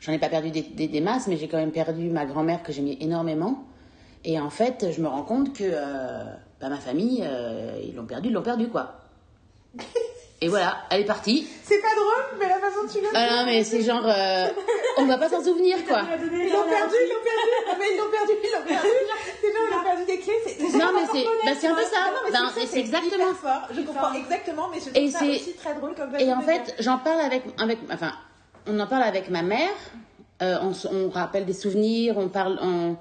J'en 0.00 0.12
ai 0.12 0.18
pas 0.18 0.28
perdu 0.28 0.50
des, 0.50 1.00
masses, 1.00 1.26
mais 1.26 1.36
j'ai 1.36 1.48
quand 1.48 1.56
même 1.56 1.72
perdu 1.72 2.08
ma 2.08 2.24
grand-mère 2.24 2.62
que 2.62 2.70
j'aimais 2.70 2.98
énormément. 3.00 3.64
Et 4.24 4.38
en 4.38 4.50
fait, 4.50 4.86
je 4.94 5.00
me 5.00 5.08
rends 5.08 5.24
compte 5.24 5.52
que 5.52 5.64
euh, 5.64 6.24
bah, 6.60 6.68
ma 6.68 6.76
famille, 6.76 7.24
euh, 7.24 7.80
ils 7.82 7.96
l'ont 7.96 8.04
perdu, 8.06 8.28
ils 8.28 8.32
l'ont 8.32 8.42
perdu 8.42 8.68
quoi. 8.68 9.00
Et 10.40 10.46
voilà, 10.48 10.76
elle 10.90 11.00
est 11.00 11.04
partie. 11.04 11.48
C'est 11.64 11.80
pas 11.82 11.94
drôle, 11.96 12.38
mais 12.38 12.48
la 12.48 12.58
façon 12.60 12.82
dont 12.84 12.88
tu 12.92 13.00
l'as 13.00 13.08
Ah 13.12 13.36
non, 13.40 13.46
mais 13.46 13.64
c'est 13.64 13.82
genre, 13.82 14.06
euh, 14.06 14.46
on 14.98 15.04
va 15.06 15.18
pas 15.18 15.28
s'en 15.28 15.42
souvenir 15.42 15.84
quoi. 15.84 16.02
Ils 16.02 16.52
l'ont 16.52 16.62
perdu, 16.64 16.94
ils 17.02 17.08
l'ont 17.08 17.24
perdu. 17.24 17.76
Mais 17.80 17.86
ils 17.92 17.98
l'ont 17.98 18.10
perdu, 18.10 18.32
ils 18.44 18.52
l'ont 18.52 18.64
perdu. 18.64 18.88
Les 19.42 19.48
gens 19.52 19.58
ils 19.68 19.76
ont 19.76 19.82
perdu 19.82 20.04
des 20.06 20.18
clés. 20.18 20.40
c'est- 20.46 20.78
Non, 20.78 20.90
mais 20.94 21.06
c'est- 21.12 21.24
bah, 21.44 21.52
c'est 21.58 21.66
un 21.66 21.74
peu 21.74 21.82
ça. 21.82 21.96
Non, 22.06 22.18
mais 22.24 22.30
ça, 22.60 22.66
c'est 22.70 22.78
exactement- 22.78 23.34
fort. 23.34 23.62
Je 23.74 23.80
comprends 23.80 24.12
exactement, 24.12 24.68
mais 24.68 24.78
je 24.78 24.90
trouve 24.90 25.10
ça 25.10 25.18
c'est- 25.18 25.28
aussi 25.30 25.52
très 25.54 25.74
drôle 25.74 25.94
comme 25.96 26.14
Et 26.16 26.32
en 26.32 26.40
fait, 26.40 26.72
j'en 26.78 26.98
parle 26.98 27.20
avec, 27.20 27.42
avec, 27.60 27.78
enfin, 27.92 28.12
on 28.68 28.78
en 28.78 28.86
parle 28.86 29.02
avec 29.02 29.30
ma 29.30 29.42
mère. 29.42 29.70
euh, 30.40 30.56
on, 30.92 31.08
rappelle 31.10 31.46
des 31.46 31.52
souvenirs, 31.52 32.16
on 32.16 32.28
parle, 32.28 32.60
on- 32.62 32.94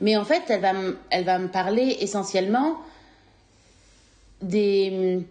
mais 0.00 0.16
en 0.16 0.24
fait, 0.24 0.42
elle 0.48 0.60
va, 0.60 0.72
me- 0.74 0.96
elle 1.10 1.24
va 1.24 1.40
me 1.40 1.48
parler 1.48 1.96
essentiellement 1.98 2.76
des, 4.40 5.26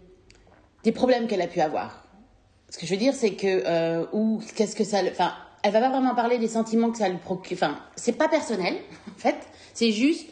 des 0.83 0.91
problèmes 0.91 1.27
qu'elle 1.27 1.41
a 1.41 1.47
pu 1.47 1.61
avoir. 1.61 2.03
Ce 2.69 2.77
que 2.77 2.85
je 2.85 2.91
veux 2.91 2.97
dire, 2.97 3.13
c'est 3.13 3.35
que 3.35 3.63
euh, 3.65 4.05
ou 4.13 4.41
qu'est-ce 4.55 4.75
que 4.75 4.83
ça, 4.83 4.99
enfin, 5.09 5.33
elle 5.63 5.71
va 5.71 5.79
pas 5.79 5.89
vraiment 5.89 6.15
parler 6.15 6.37
des 6.37 6.47
sentiments 6.47 6.91
que 6.91 6.97
ça 6.97 7.09
lui 7.09 7.17
procure. 7.17 7.55
Enfin, 7.55 7.79
c'est 7.95 8.17
pas 8.17 8.27
personnel, 8.27 8.75
en 9.15 9.19
fait. 9.19 9.37
C'est 9.73 9.91
juste 9.91 10.29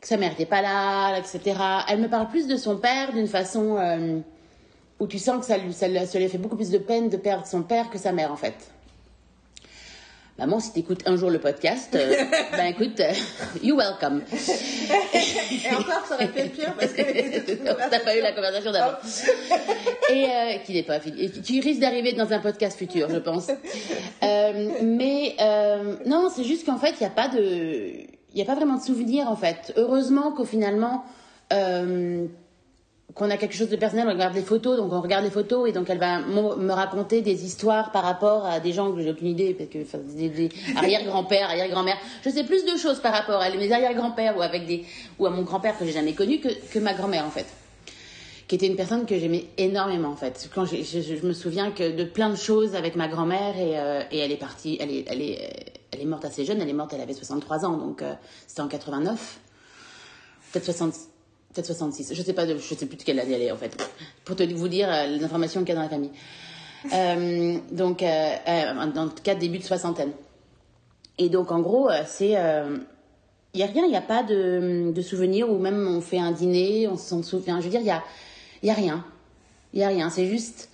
que 0.00 0.08
sa 0.08 0.16
mère 0.16 0.30
n'était 0.30 0.46
pas 0.46 0.62
là, 0.62 1.18
etc. 1.18 1.56
Elle 1.88 2.00
me 2.00 2.08
parle 2.08 2.28
plus 2.28 2.46
de 2.46 2.56
son 2.56 2.78
père 2.78 3.12
d'une 3.12 3.26
façon 3.26 3.76
euh, 3.76 4.20
où 4.98 5.06
tu 5.06 5.18
sens 5.18 5.40
que 5.40 5.46
ça 5.46 5.58
lui, 5.58 5.72
ça, 5.72 5.86
ça 6.06 6.18
lui 6.18 6.28
fait 6.28 6.38
beaucoup 6.38 6.56
plus 6.56 6.70
de 6.70 6.78
peine 6.78 7.08
de 7.08 7.16
perdre 7.16 7.46
son 7.46 7.62
père 7.62 7.90
que 7.90 7.98
sa 7.98 8.12
mère, 8.12 8.32
en 8.32 8.36
fait. 8.36 8.54
Maman, 10.40 10.58
si 10.58 10.72
t'écoutes 10.72 11.02
un 11.06 11.16
jour 11.16 11.28
le 11.28 11.38
podcast, 11.38 11.90
euh, 11.94 12.14
ben 12.52 12.64
écoute, 12.68 12.98
euh, 13.00 13.12
you 13.62 13.76
welcome. 13.76 14.22
Et 14.32 15.74
encore, 15.74 16.06
ça 16.08 16.14
aurait 16.14 16.30
être 16.34 16.52
pire 16.52 16.72
parce 16.80 16.92
que. 16.94 17.02
T'as 17.90 18.00
pas 18.00 18.16
eu 18.16 18.22
la 18.22 18.32
conversation 18.32 18.72
d'avant. 18.72 18.96
Et 20.10 20.24
euh, 20.24 20.56
qui 20.64 20.72
n'est 20.72 20.82
pas 20.82 20.98
fini. 20.98 21.24
Et 21.24 21.30
qui- 21.30 21.42
qui 21.42 21.60
risque 21.60 21.80
d'arriver 21.80 22.14
dans 22.14 22.32
un 22.32 22.38
podcast 22.38 22.78
futur, 22.78 23.10
je 23.10 23.18
pense. 23.18 23.48
Euh, 24.22 24.68
mais 24.82 25.36
non, 26.06 26.30
c'est 26.34 26.44
juste 26.44 26.64
qu'en 26.64 26.78
fait, 26.78 26.92
il 26.98 27.00
n'y 27.02 27.06
a 27.06 27.10
pas 27.10 27.28
de, 27.28 27.38
il 28.32 28.38
y 28.38 28.40
a 28.40 28.46
pas 28.46 28.54
vraiment 28.54 28.78
de 28.78 28.82
souvenir 28.82 29.28
en 29.30 29.36
fait. 29.36 29.74
Heureusement 29.76 30.32
qu'au 30.32 30.46
finalement, 30.46 31.04
qu'on 33.14 33.30
a 33.30 33.36
quelque 33.36 33.54
chose 33.54 33.68
de 33.68 33.76
personnel, 33.76 34.06
on 34.08 34.12
regarde 34.12 34.34
les 34.34 34.42
photos, 34.42 34.76
donc 34.76 34.92
on 34.92 35.00
regarde 35.00 35.24
les 35.24 35.30
photos 35.30 35.68
et 35.68 35.72
donc 35.72 35.88
elle 35.90 35.98
va 35.98 36.20
me 36.20 36.72
raconter 36.72 37.22
des 37.22 37.44
histoires 37.44 37.92
par 37.92 38.02
rapport 38.04 38.46
à 38.46 38.60
des 38.60 38.72
gens 38.72 38.92
que 38.92 39.00
j'ai 39.02 39.10
aucune 39.10 39.28
idée, 39.28 39.54
parce 39.54 39.68
que 39.70 39.82
enfin, 39.82 39.98
des, 40.16 40.28
des 40.28 40.48
arrière-grands-pères, 40.76 41.48
arrière-grand-mères. 41.48 41.98
Je 42.24 42.30
sais 42.30 42.44
plus 42.44 42.64
de 42.64 42.76
choses 42.76 43.00
par 43.00 43.12
rapport 43.12 43.40
à 43.40 43.50
mes 43.50 43.72
arrière-grands-pères 43.72 44.36
ou 44.36 44.42
avec 44.42 44.66
des 44.66 44.84
ou 45.18 45.26
à 45.26 45.30
mon 45.30 45.42
grand-père 45.42 45.78
que 45.78 45.84
j'ai 45.84 45.92
jamais 45.92 46.12
connu 46.14 46.40
que, 46.40 46.48
que 46.72 46.78
ma 46.78 46.94
grand-mère 46.94 47.24
en 47.26 47.30
fait 47.30 47.46
qui 48.48 48.56
était 48.56 48.66
une 48.66 48.74
personne 48.74 49.06
que 49.06 49.16
j'aimais 49.16 49.44
énormément 49.58 50.08
en 50.08 50.16
fait. 50.16 50.50
Quand 50.52 50.64
je, 50.64 50.74
je- 50.82 51.00
je 51.00 51.24
me 51.24 51.32
souviens 51.32 51.70
que 51.70 51.92
de 51.96 52.02
plein 52.02 52.30
de 52.30 52.34
choses 52.34 52.74
avec 52.74 52.96
ma 52.96 53.06
grand-mère 53.06 53.56
et, 53.56 53.78
euh, 53.78 54.02
et 54.10 54.18
elle 54.18 54.32
est 54.32 54.36
partie, 54.36 54.76
elle 54.80 54.90
est, 54.90 55.04
elle 55.06 55.22
est, 55.22 55.72
elle 55.92 56.00
est 56.00 56.04
morte 56.04 56.24
assez 56.24 56.44
jeune. 56.44 56.60
Elle 56.60 56.68
est 56.68 56.72
morte, 56.72 56.92
elle 56.92 57.00
avait 57.00 57.14
63 57.14 57.64
ans, 57.64 57.76
donc 57.76 58.02
euh, 58.02 58.12
c'était 58.48 58.62
en 58.62 58.66
89, 58.66 59.38
peut-être 60.52 60.64
60, 60.64 60.92
peut-être 61.52 61.66
66. 61.66 62.12
Je 62.14 62.22
sais 62.22 62.32
pas, 62.32 62.46
de- 62.46 62.56
je 62.58 62.74
sais 62.74 62.86
plus 62.86 62.96
de 62.96 63.02
quelle 63.02 63.18
année 63.20 63.34
elle 63.34 63.42
est 63.42 63.50
en 63.52 63.56
fait. 63.56 63.76
Pour 64.24 64.36
te 64.36 64.42
vous 64.42 64.68
dire 64.68 64.88
euh, 64.90 65.06
l'information 65.18 65.60
qu'il 65.60 65.70
y 65.70 65.72
a 65.72 65.74
dans 65.76 65.82
la 65.82 65.88
famille. 65.88 66.12
Euh, 66.94 67.58
donc, 67.72 68.02
euh, 68.02 68.06
euh, 68.48 68.86
dans 68.94 69.04
le 69.04 69.10
cas 69.10 69.34
début 69.34 69.58
de 69.58 69.62
soixantaine. 69.64 70.12
Et 71.18 71.28
donc, 71.28 71.52
en 71.52 71.60
gros, 71.60 71.90
euh, 71.90 72.04
c'est. 72.06 72.30
Il 73.52 73.56
n'y 73.58 73.62
a 73.62 73.66
rien, 73.66 73.84
il 73.84 73.90
n'y 73.90 73.96
a 73.96 74.00
pas 74.00 74.22
de, 74.22 74.90
de 74.90 75.02
souvenirs, 75.02 75.50
ou 75.50 75.58
même 75.58 75.86
on 75.86 76.00
fait 76.00 76.18
un 76.18 76.32
dîner, 76.32 76.88
on 76.88 76.96
s'en 76.96 77.22
souvient. 77.22 77.60
Je 77.60 77.64
veux 77.66 77.70
dire, 77.70 77.80
il 77.80 77.84
n'y 77.84 77.90
a, 77.90 78.02
y 78.62 78.70
a 78.70 78.72
rien. 78.72 79.04
Il 79.74 79.80
n'y 79.80 79.84
a 79.84 79.88
rien. 79.88 80.08
C'est 80.08 80.26
juste, 80.26 80.70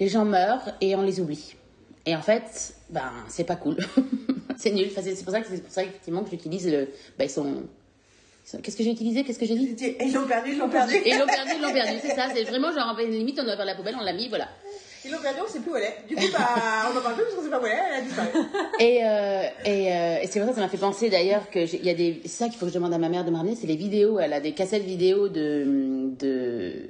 les 0.00 0.08
gens 0.08 0.24
meurent 0.24 0.70
et 0.80 0.96
on 0.96 1.02
les 1.02 1.20
oublie. 1.20 1.54
Et 2.06 2.16
en 2.16 2.22
fait, 2.22 2.74
ben, 2.88 3.10
c'est 3.28 3.44
pas 3.44 3.56
cool. 3.56 3.76
c'est 4.56 4.70
nul. 4.72 4.86
Enfin, 4.90 5.02
c'est 5.04 5.14
c'est 5.16 5.24
pour 5.24 5.34
ça 5.34 5.42
que 5.42 5.48
c'est 5.50 5.62
pour 5.62 5.70
ça 5.70 5.82
effectivement 5.82 6.22
que 6.24 6.30
j'utilise 6.30 6.66
le. 6.66 6.88
Ben, 7.18 7.24
ils 7.26 7.30
sont. 7.30 7.64
Qu'est-ce 8.62 8.76
que 8.76 8.82
j'ai 8.82 8.90
utilisé? 8.90 9.24
Qu'est-ce 9.24 9.38
que 9.38 9.46
j'ai 9.46 9.54
dit? 9.54 9.84
Et 9.84 10.04
Ils 10.04 10.12
l'ont 10.12 10.26
perdu, 10.26 10.52
ils 10.52 10.58
l'ont 10.58 10.68
perdu. 10.68 10.94
Et 10.96 11.10
ils 11.10 11.18
l'ont 11.18 11.26
perdu, 11.26 11.52
ils 11.56 11.62
l'ont 11.62 11.72
perdu. 11.72 11.98
C'est 12.02 12.14
ça. 12.14 12.26
C'est 12.34 12.44
vraiment 12.44 12.72
genre, 12.72 12.96
limite, 12.98 13.38
on 13.40 13.44
doit 13.44 13.56
faire 13.56 13.64
la 13.64 13.74
poubelle, 13.74 13.94
on 13.98 14.04
l'a 14.04 14.12
mis, 14.12 14.28
voilà. 14.28 14.48
Ils 15.04 15.10
l'ont 15.10 15.18
perdu, 15.20 15.40
on 15.44 15.50
sait 15.50 15.60
plus 15.60 15.72
où 15.72 15.76
elle 15.76 15.84
est. 15.84 15.96
Du 16.08 16.14
coup, 16.14 16.22
bah, 16.32 16.90
on 16.92 16.96
en 16.96 17.00
parle 17.00 17.14
plus 17.14 17.24
parce 17.24 17.34
qu'on 17.34 17.42
sait 17.42 17.50
pas 17.50 17.60
où 17.60 17.66
elle 17.66 17.72
est, 17.72 17.82
elle 17.88 17.94
a 17.94 18.00
disparu. 18.02 18.28
Et, 18.80 19.04
euh, 19.04 19.42
et, 19.64 19.92
euh, 19.92 20.18
et 20.22 20.26
c'est 20.26 20.38
pour 20.38 20.46
ça 20.46 20.50
que 20.50 20.54
ça 20.54 20.60
m'a 20.60 20.68
fait 20.68 20.76
penser 20.76 21.10
d'ailleurs 21.10 21.50
que 21.50 21.60
il 21.60 21.84
y 21.84 21.90
a 21.90 21.94
des. 21.94 22.20
C'est 22.24 22.28
ça 22.28 22.48
qu'il 22.48 22.56
faut 22.58 22.66
que 22.66 22.70
je 22.70 22.76
demande 22.76 22.94
à 22.94 22.98
ma 22.98 23.08
mère 23.08 23.24
de 23.24 23.30
me 23.30 23.36
ramener, 23.36 23.56
c'est 23.56 23.66
les 23.66 23.76
vidéos. 23.76 24.18
Elle 24.20 24.32
a 24.32 24.40
des 24.40 24.52
cassettes 24.52 24.84
vidéo 24.84 25.28
de. 25.28 26.10
de 26.18 26.88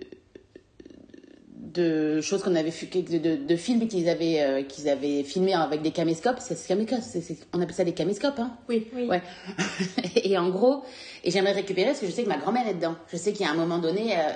de 1.72 2.20
choses 2.20 2.42
qu'on 2.42 2.54
avait 2.54 2.70
de, 2.70 3.18
de, 3.18 3.36
de 3.36 3.56
films 3.56 3.86
qu'ils 3.88 4.08
avaient 4.08 4.40
euh, 4.40 4.62
qu'ils 4.62 4.88
avaient 4.88 5.22
filmés 5.22 5.54
avec 5.54 5.82
des 5.82 5.90
caméscopes 5.90 6.38
c'est 6.40 6.56
on 7.52 7.60
appelle 7.60 7.74
ça 7.74 7.84
des 7.84 7.92
caméscopes 7.92 8.38
hein? 8.38 8.52
Oui. 8.68 8.88
Oui. 8.94 9.06
ouais 9.06 9.22
et 10.16 10.36
en 10.38 10.48
gros 10.50 10.82
et 11.24 11.30
j'aimerais 11.30 11.52
récupérer 11.52 11.88
parce 11.88 12.00
que 12.00 12.06
je 12.06 12.12
sais 12.12 12.24
que 12.24 12.28
ma 12.28 12.38
grand-mère 12.38 12.66
est 12.68 12.74
dedans 12.74 12.96
je 13.10 13.16
sais 13.16 13.32
qu'il 13.32 13.46
y 13.46 13.48
a 13.48 13.52
un 13.52 13.56
moment 13.56 13.78
donné 13.78 14.16
euh, 14.16 14.32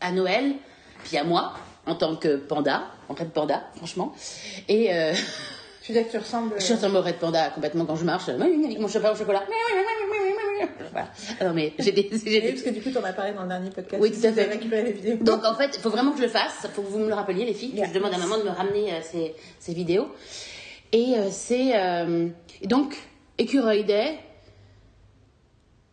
à 0.00 0.12
Noël 0.12 0.54
puis 1.04 1.16
à 1.16 1.24
moi 1.24 1.54
en 1.86 1.94
tant 1.94 2.16
que 2.16 2.36
panda 2.36 2.84
en 3.08 3.14
fait 3.14 3.26
panda 3.26 3.62
franchement 3.76 4.14
et 4.68 4.92
euh, 4.92 5.12
Tu 5.82 5.92
dire 5.92 6.06
que 6.06 6.10
tu 6.10 6.18
ressembles. 6.18 6.54
je 6.58 6.64
suis 6.64 6.74
en 6.74 7.00
Red 7.00 7.16
Panda 7.16 7.50
complètement 7.50 7.86
quand 7.86 7.96
je 7.96 8.04
marche, 8.04 8.28
avec 8.28 8.78
mon 8.78 8.88
chapeau 8.88 9.08
au 9.12 9.16
chocolat. 9.16 9.42
Voilà. 10.92 11.08
Ah 11.40 11.44
non, 11.46 11.54
mais 11.54 11.72
j'ai 11.78 11.92
des. 11.92 12.08
j'ai 12.24 12.40
des- 12.40 12.48
parce 12.52 12.62
que 12.62 12.70
du 12.70 12.80
coup, 12.82 12.90
t'en 12.90 13.02
as 13.04 13.12
parlé 13.12 13.32
dans 13.32 13.42
le 13.42 13.48
dernier 13.48 13.70
podcast. 13.70 14.02
Oui, 14.02 14.10
tout 14.10 14.26
à 14.26 14.32
fait. 14.32 14.44
Tu 14.44 14.48
as 14.50 14.52
récupéré 14.52 14.82
les 14.84 14.92
vidéos. 14.92 15.16
Donc 15.16 15.44
en 15.44 15.54
fait, 15.54 15.70
il 15.74 15.80
faut 15.80 15.90
vraiment 15.90 16.12
que 16.12 16.18
je 16.18 16.22
le 16.24 16.28
fasse. 16.28 16.52
Il 16.64 16.70
faut 16.70 16.82
que 16.82 16.88
vous 16.88 16.98
me 16.98 17.08
le 17.08 17.14
rappeliez, 17.14 17.44
les 17.44 17.54
filles. 17.54 17.72
que 17.72 17.76
Yeah. 17.76 17.88
Je 17.88 17.94
demande 17.94 18.14
à 18.14 18.18
maman 18.18 18.38
de 18.38 18.44
me 18.44 18.50
ramener 18.50 18.92
euh, 18.92 18.98
ces, 19.02 19.34
ces 19.58 19.72
vidéos. 19.74 20.08
Et 20.92 21.14
euh, 21.16 21.28
c'est. 21.30 21.76
euh, 21.76 22.28
donc, 22.64 22.96
Écureuil 23.38 23.84
Day, 23.84 24.18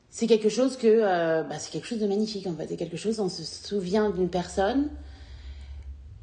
c'est 0.09 0.27
quelque 0.27 0.49
chose 0.49 0.77
que. 0.77 1.01
bah, 1.47 1.59
c'est 1.59 1.71
quelque 1.71 1.87
chose 1.87 1.99
de 1.99 2.07
magnifique 2.07 2.47
en 2.47 2.55
fait. 2.55 2.67
C'est 2.69 2.77
quelque 2.77 2.97
chose, 2.97 3.19
on 3.19 3.29
se 3.29 3.43
souvient 3.43 4.09
d'une 4.09 4.29
personne 4.29 4.89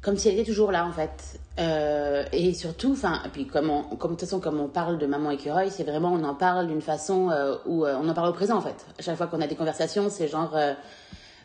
comme 0.05 0.17
si 0.17 0.29
elle 0.29 0.35
était 0.35 0.43
toujours 0.43 0.71
là 0.71 0.85
en 0.85 0.91
fait. 0.91 1.39
Euh, 1.57 2.23
et 2.31 2.53
surtout, 2.53 2.91
enfin, 2.91 3.23
puis 3.33 3.47
comme, 3.47 3.71
on, 3.71 3.81
comme 3.95 4.11
de 4.11 4.15
toute 4.15 4.29
façon, 4.29 4.39
comme 4.39 4.59
on 4.59 4.67
parle 4.67 4.99
de 4.99 5.07
maman 5.07 5.31
écureuil, 5.31 5.71
c'est 5.71 5.83
vraiment, 5.83 6.13
on 6.13 6.23
en 6.23 6.35
parle 6.35 6.67
d'une 6.67 6.81
façon 6.81 7.31
euh, 7.31 7.55
où 7.65 7.85
euh, 7.85 7.97
on 7.99 8.07
en 8.07 8.13
parle 8.13 8.29
au 8.29 8.33
présent 8.33 8.57
en 8.57 8.61
fait. 8.61 8.85
À 8.99 9.01
chaque 9.01 9.17
fois 9.17 9.25
qu'on 9.25 9.41
a 9.41 9.47
des 9.47 9.55
conversations, 9.55 10.11
c'est 10.11 10.27
genre, 10.27 10.55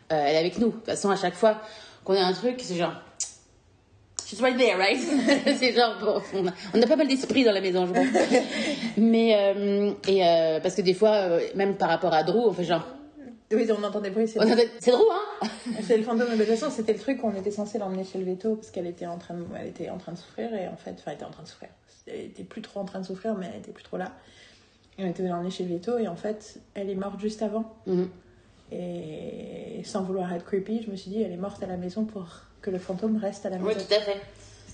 elle 0.09 0.35
est 0.35 0.37
avec 0.37 0.59
nous. 0.59 0.67
De 0.67 0.73
toute 0.73 0.85
façon, 0.85 1.09
à 1.09 1.15
chaque 1.15 1.33
fois 1.33 1.57
qu'on 2.03 2.13
a 2.13 2.21
un 2.21 2.33
truc, 2.33 2.59
c'est 2.59 2.75
genre, 2.75 2.93
she's 4.27 4.39
right 4.41 4.55
there, 4.55 4.77
right? 4.77 4.99
c'est 5.57 5.73
genre, 5.73 5.95
bon, 5.99 6.21
on 6.35 6.47
a, 6.47 6.51
on 6.75 6.81
a 6.83 6.85
pas 6.85 6.97
mal 6.97 7.07
d'esprit 7.07 7.43
dans 7.43 7.53
la 7.53 7.61
maison, 7.61 7.87
je 7.87 7.93
pense. 7.93 8.05
Mais, 8.97 9.55
et 10.07 10.59
parce 10.61 10.75
que 10.75 10.83
des 10.83 10.93
fois, 10.93 11.39
même 11.55 11.77
par 11.77 11.89
rapport 11.89 12.13
à 12.13 12.21
Drew, 12.21 12.47
on 12.47 12.53
fait 12.53 12.65
genre, 12.65 12.85
Oui, 13.51 13.67
on 13.71 13.83
entend 13.83 14.01
des 14.01 14.09
bruits. 14.09 14.27
C'est 14.27 14.39
c'est 14.79 14.91
Drew, 14.91 15.03
hein? 15.11 15.47
c'est 15.83 15.97
le 15.97 16.03
fantôme. 16.03 16.29
De 16.31 16.37
toute 16.37 16.45
façon, 16.45 16.69
c'était 16.69 16.93
le 16.93 16.99
truc 16.99 17.21
qu'on 17.21 17.35
était 17.35 17.51
censé 17.51 17.77
l'emmener 17.77 18.03
chez 18.03 18.19
le 18.19 18.25
veto 18.25 18.55
parce 18.55 18.71
qu'elle 18.71 18.87
était 18.87 19.05
en 19.05 19.17
train 19.17 19.33
de, 19.33 19.43
elle 19.59 19.67
était 19.67 19.89
en 19.89 19.97
train 19.97 20.11
de 20.11 20.17
souffrir 20.17 20.53
et 20.53 20.67
en 20.67 20.75
fait, 20.75 20.91
enfin, 20.91 21.11
elle 21.11 21.13
était 21.15 21.25
en 21.25 21.31
train 21.31 21.43
de 21.43 21.47
souffrir. 21.47 21.69
Elle 22.07 22.25
était 22.25 22.43
plus 22.43 22.61
trop 22.61 22.79
en 22.79 22.85
train 22.85 22.99
de 22.99 23.05
souffrir, 23.05 23.35
mais 23.35 23.47
elle 23.53 23.59
était 23.59 23.71
plus 23.71 23.83
trop 23.83 23.97
là. 23.97 24.11
Et 24.97 25.05
on 25.05 25.07
était 25.07 25.23
l'emmener 25.23 25.51
chez 25.51 25.63
le 25.63 25.75
veto 25.75 25.97
et 25.97 26.07
en 26.07 26.15
fait, 26.15 26.59
elle 26.73 26.89
est 26.89 26.95
morte 26.95 27.19
juste 27.19 27.41
avant. 27.41 27.73
Mhm. 27.85 28.09
Et 28.71 29.81
sans 29.83 30.03
vouloir 30.03 30.31
être 30.33 30.45
creepy, 30.45 30.83
je 30.85 30.91
me 30.91 30.95
suis 30.95 31.11
dit, 31.11 31.21
elle 31.21 31.31
est 31.33 31.37
morte 31.37 31.61
à 31.61 31.67
la 31.67 31.77
maison 31.77 32.05
pour 32.05 32.25
que 32.61 32.69
le 32.69 32.79
fantôme 32.79 33.17
reste 33.17 33.45
à 33.45 33.49
la 33.49 33.57
maison. 33.57 33.69
Oui, 33.69 33.73
tout 33.75 33.93
à 33.93 33.99
fait. 33.99 34.21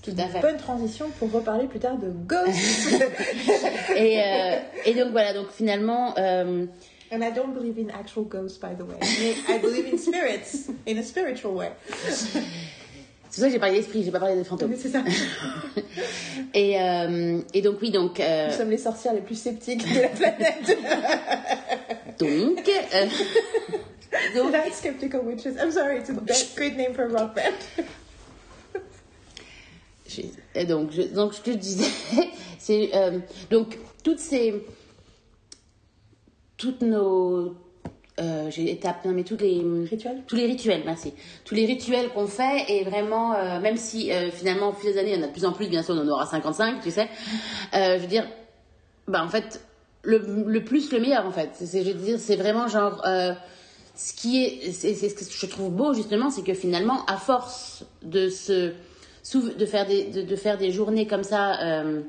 Tout 0.02 0.12
à 0.16 0.26
fait. 0.26 0.40
Bonne 0.40 0.56
transition 0.56 1.10
pour 1.18 1.32
reparler 1.32 1.66
plus 1.66 1.80
tard 1.80 1.98
de 1.98 2.10
Ghost. 2.10 2.48
Et, 3.96 4.22
euh, 4.22 4.58
et 4.84 4.94
donc 4.94 5.10
voilà, 5.10 5.32
donc 5.32 5.50
finalement, 5.50 6.14
euh, 6.18 6.66
And 7.10 7.22
I 7.24 7.30
don't 7.30 7.54
believe 7.54 7.78
in 7.78 7.90
actual 7.90 8.24
ghosts, 8.24 8.58
by 8.58 8.74
the 8.74 8.84
way. 8.84 8.98
I 9.48 9.58
believe 9.58 9.86
in 9.86 9.98
spirits, 9.98 10.68
in 10.86 10.98
a 10.98 11.02
spiritual 11.02 11.54
way. 11.54 11.70
c'est 12.18 12.42
pour 13.30 13.32
ça 13.32 13.46
que 13.46 13.52
j'ai 13.52 13.58
parlé 13.58 13.76
d'esprit, 13.76 14.04
j'ai 14.04 14.10
pas 14.10 14.20
parlé 14.20 14.36
de 14.36 14.42
fantômes. 14.44 14.74
C'est 14.76 14.90
ça. 14.90 15.02
Et, 16.54 16.80
euh, 16.80 17.40
et 17.52 17.62
donc 17.62 17.76
oui, 17.82 17.90
donc 17.90 18.20
euh, 18.20 18.48
Nous 18.48 18.56
sommes 18.56 18.70
les 18.70 18.78
sorcières 18.78 19.12
les 19.12 19.20
plus 19.20 19.34
sceptiques 19.38 19.86
de 19.94 20.00
la 20.00 20.08
planète. 20.08 20.66
donc 22.18 22.68
euh, 22.68 23.06
donc 24.34 24.52
Not 24.52 24.72
skeptical 24.72 25.20
witches. 25.20 25.56
I'm 25.60 25.70
sorry, 25.70 25.98
it's 25.98 26.10
a 26.10 26.56
great 26.56 26.76
name 26.76 26.94
for 26.94 27.04
a 27.04 27.08
rock 27.08 27.34
band. 27.34 27.84
et 30.54 30.64
donc 30.64 30.90
je, 30.92 31.02
donc 31.02 31.34
ce 31.34 31.40
que 31.40 31.52
je 31.52 31.56
disais, 31.56 31.90
c'est 32.58 32.90
euh, 32.94 33.18
donc 33.50 33.78
toutes 34.02 34.20
ces 34.20 34.54
toutes 36.58 36.82
nos 36.82 37.54
euh, 38.20 38.50
j'ai 38.50 38.70
étape 38.72 39.04
non 39.04 39.12
mais 39.12 39.22
toutes 39.22 39.40
les 39.42 39.62
Rituels? 39.88 40.22
Tous 40.26 40.34
les 40.36 40.46
rituels 40.46 40.82
merci. 40.84 41.14
Tous 41.44 41.54
les 41.54 41.64
rituels 41.66 42.08
qu'on 42.10 42.26
fait 42.26 42.64
et 42.68 42.82
vraiment 42.84 43.34
euh, 43.34 43.60
même 43.60 43.76
si 43.76 44.12
euh, 44.12 44.30
finalement 44.30 44.70
au 44.70 44.72
fil 44.72 44.92
des 44.92 44.98
années 44.98 45.12
il 45.12 45.18
y 45.18 45.20
en 45.20 45.24
a 45.24 45.28
de 45.28 45.32
plus 45.32 45.44
en 45.44 45.52
plus 45.52 45.68
bien 45.68 45.82
sûr 45.84 45.94
on 45.94 46.00
en 46.00 46.08
aura 46.08 46.26
55 46.26 46.82
tu 46.82 46.90
sais. 46.90 47.08
Euh, 47.74 47.96
je 47.96 48.00
veux 48.02 48.08
dire 48.08 48.26
bah 49.06 49.22
en 49.24 49.28
fait 49.28 49.62
le, 50.02 50.18
le 50.46 50.64
plus 50.64 50.90
le 50.92 51.00
meilleur 51.00 51.26
en 51.26 51.30
fait. 51.30 51.50
C'est 51.54 51.84
je 51.84 51.92
veux 51.92 51.94
dire 52.04 52.18
c'est 52.18 52.36
vraiment 52.36 52.66
genre 52.66 53.02
euh, 53.06 53.32
ce 53.94 54.12
qui 54.12 54.42
est 54.42 54.72
c'est 54.72 54.94
ce 54.94 55.14
que 55.14 55.24
je 55.24 55.46
trouve 55.46 55.70
beau 55.70 55.94
justement 55.94 56.28
c'est 56.30 56.42
que 56.42 56.54
finalement 56.54 57.04
à 57.06 57.16
force 57.18 57.84
de 58.02 58.28
se 58.28 58.72
de 59.34 59.66
faire 59.66 59.86
des 59.86 60.04
de, 60.10 60.22
de 60.22 60.36
faire 60.36 60.58
des 60.58 60.72
journées 60.72 61.06
comme 61.06 61.22
ça 61.24 61.60
euh, 61.62 62.00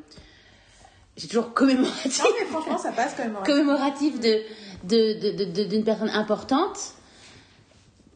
j'ai 1.19 1.27
toujours 1.27 1.53
commémoratif 1.53 2.23
Non, 2.23 2.29
mais 2.39 2.45
franchement, 2.47 2.77
ça 2.79 2.91
passe 2.91 3.13
quand 3.15 3.23
même. 3.23 3.35
ouais. 3.35 3.43
commémoratif 3.45 4.19
de, 4.19 4.41
de, 4.85 5.43
de, 5.53 5.63
d'une 5.65 5.83
personne 5.83 6.09
importante 6.09 6.79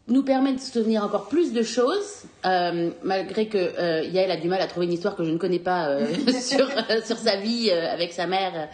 nous 0.07 0.23
permet 0.23 0.53
de 0.53 0.59
se 0.59 0.71
souvenir 0.71 1.03
encore 1.03 1.27
plus 1.29 1.53
de 1.53 1.63
choses, 1.63 2.23
euh, 2.45 2.89
malgré 3.03 3.47
que 3.47 3.57
euh, 3.57 4.03
Yael 4.03 4.31
a 4.31 4.35
du 4.37 4.49
mal 4.49 4.59
à 4.61 4.67
trouver 4.67 4.85
une 4.85 4.91
histoire 4.93 5.15
que 5.15 5.23
je 5.23 5.31
ne 5.31 5.37
connais 5.37 5.59
pas 5.59 5.87
euh, 5.89 6.05
sur, 6.41 6.67
sur 7.05 7.17
sa 7.17 7.37
vie 7.37 7.71
avec 7.71 8.11
sa 8.11 8.27
mère, 8.27 8.69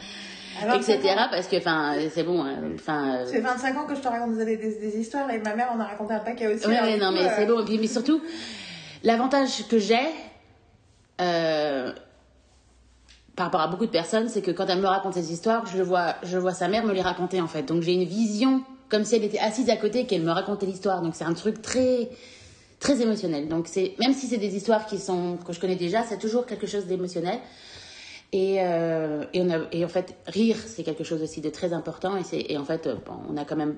Alors, 0.61 0.75
etc. 0.77 0.99
Parce 1.29 1.47
que, 1.47 1.57
enfin, 1.57 1.95
c'est 2.11 2.23
bon, 2.23 2.43
hein, 2.43 2.55
enfin. 2.75 3.25
fait 3.31 3.41
25 3.41 3.77
ans 3.77 3.85
que 3.85 3.93
je 3.95 3.99
te 4.01 4.07
raconte 4.07 4.37
des, 4.37 4.57
des, 4.57 4.79
des 4.79 4.97
histoires 4.99 5.29
et 5.29 5.37
ma 5.39 5.55
mère 5.55 5.71
en 5.71 5.79
a 5.79 5.85
raconté 5.85 6.13
un 6.15 6.19
paquet 6.19 6.47
aussi. 6.47 6.65
Ouais, 6.67 6.75
alors 6.77 6.87
ouais, 6.89 6.95
du 6.95 6.99
non, 6.99 7.09
coup, 7.11 7.17
mais 7.21 7.29
c'est 7.35 7.45
bon. 7.45 7.61
Et 7.61 7.65
puis, 7.65 7.77
mais 7.77 7.87
surtout, 7.87 8.21
l'avantage 9.03 9.67
que 9.67 9.77
j'ai 9.77 10.07
par 13.39 13.45
rapport 13.45 13.61
à 13.61 13.69
beaucoup 13.69 13.85
de 13.85 13.91
personnes, 13.91 14.27
c'est 14.27 14.41
que 14.41 14.51
quand 14.51 14.65
elle 14.65 14.81
me 14.81 14.87
raconte 14.87 15.13
ces 15.13 15.31
histoires, 15.31 15.65
je 15.65 15.81
vois, 15.81 16.15
je 16.23 16.37
vois 16.37 16.51
sa 16.51 16.67
mère 16.67 16.85
me 16.85 16.91
les 16.91 17.01
raconter 17.01 17.39
en 17.39 17.47
fait. 17.47 17.63
Donc 17.63 17.83
j'ai 17.83 17.93
une 17.93 18.03
vision 18.03 18.65
comme 18.89 19.05
si 19.05 19.15
elle 19.15 19.23
était 19.23 19.39
assise 19.39 19.69
à 19.69 19.77
côté 19.77 20.01
et 20.01 20.05
qu'elle 20.05 20.23
me 20.23 20.31
racontait 20.31 20.65
l'histoire. 20.65 21.01
Donc 21.01 21.15
c'est 21.15 21.23
un 21.23 21.33
truc 21.33 21.61
très 21.61 22.09
très 22.81 23.01
émotionnel. 23.01 23.47
Donc 23.47 23.69
c'est 23.69 23.95
même 24.01 24.13
si 24.13 24.27
c'est 24.27 24.39
des 24.39 24.57
histoires 24.57 24.85
qui 24.85 24.97
sont 24.99 25.37
que 25.37 25.53
je 25.53 25.59
connais 25.61 25.77
déjà, 25.77 26.03
c'est 26.03 26.17
toujours 26.17 26.45
quelque 26.45 26.67
chose 26.67 26.85
d'émotionnel. 26.85 27.39
Et, 28.33 28.57
euh, 28.59 29.23
et, 29.33 29.41
on 29.41 29.49
a, 29.49 29.59
et 29.71 29.85
en 29.85 29.87
fait, 29.87 30.17
rire, 30.27 30.57
c'est 30.57 30.83
quelque 30.83 31.05
chose 31.05 31.23
aussi 31.23 31.39
de 31.39 31.49
très 31.49 31.71
important. 31.71 32.17
Et, 32.17 32.51
et 32.51 32.57
en 32.57 32.65
fait, 32.65 32.87
euh, 32.87 32.95
on 33.29 33.37
a 33.37 33.45
quand 33.45 33.55
même 33.55 33.77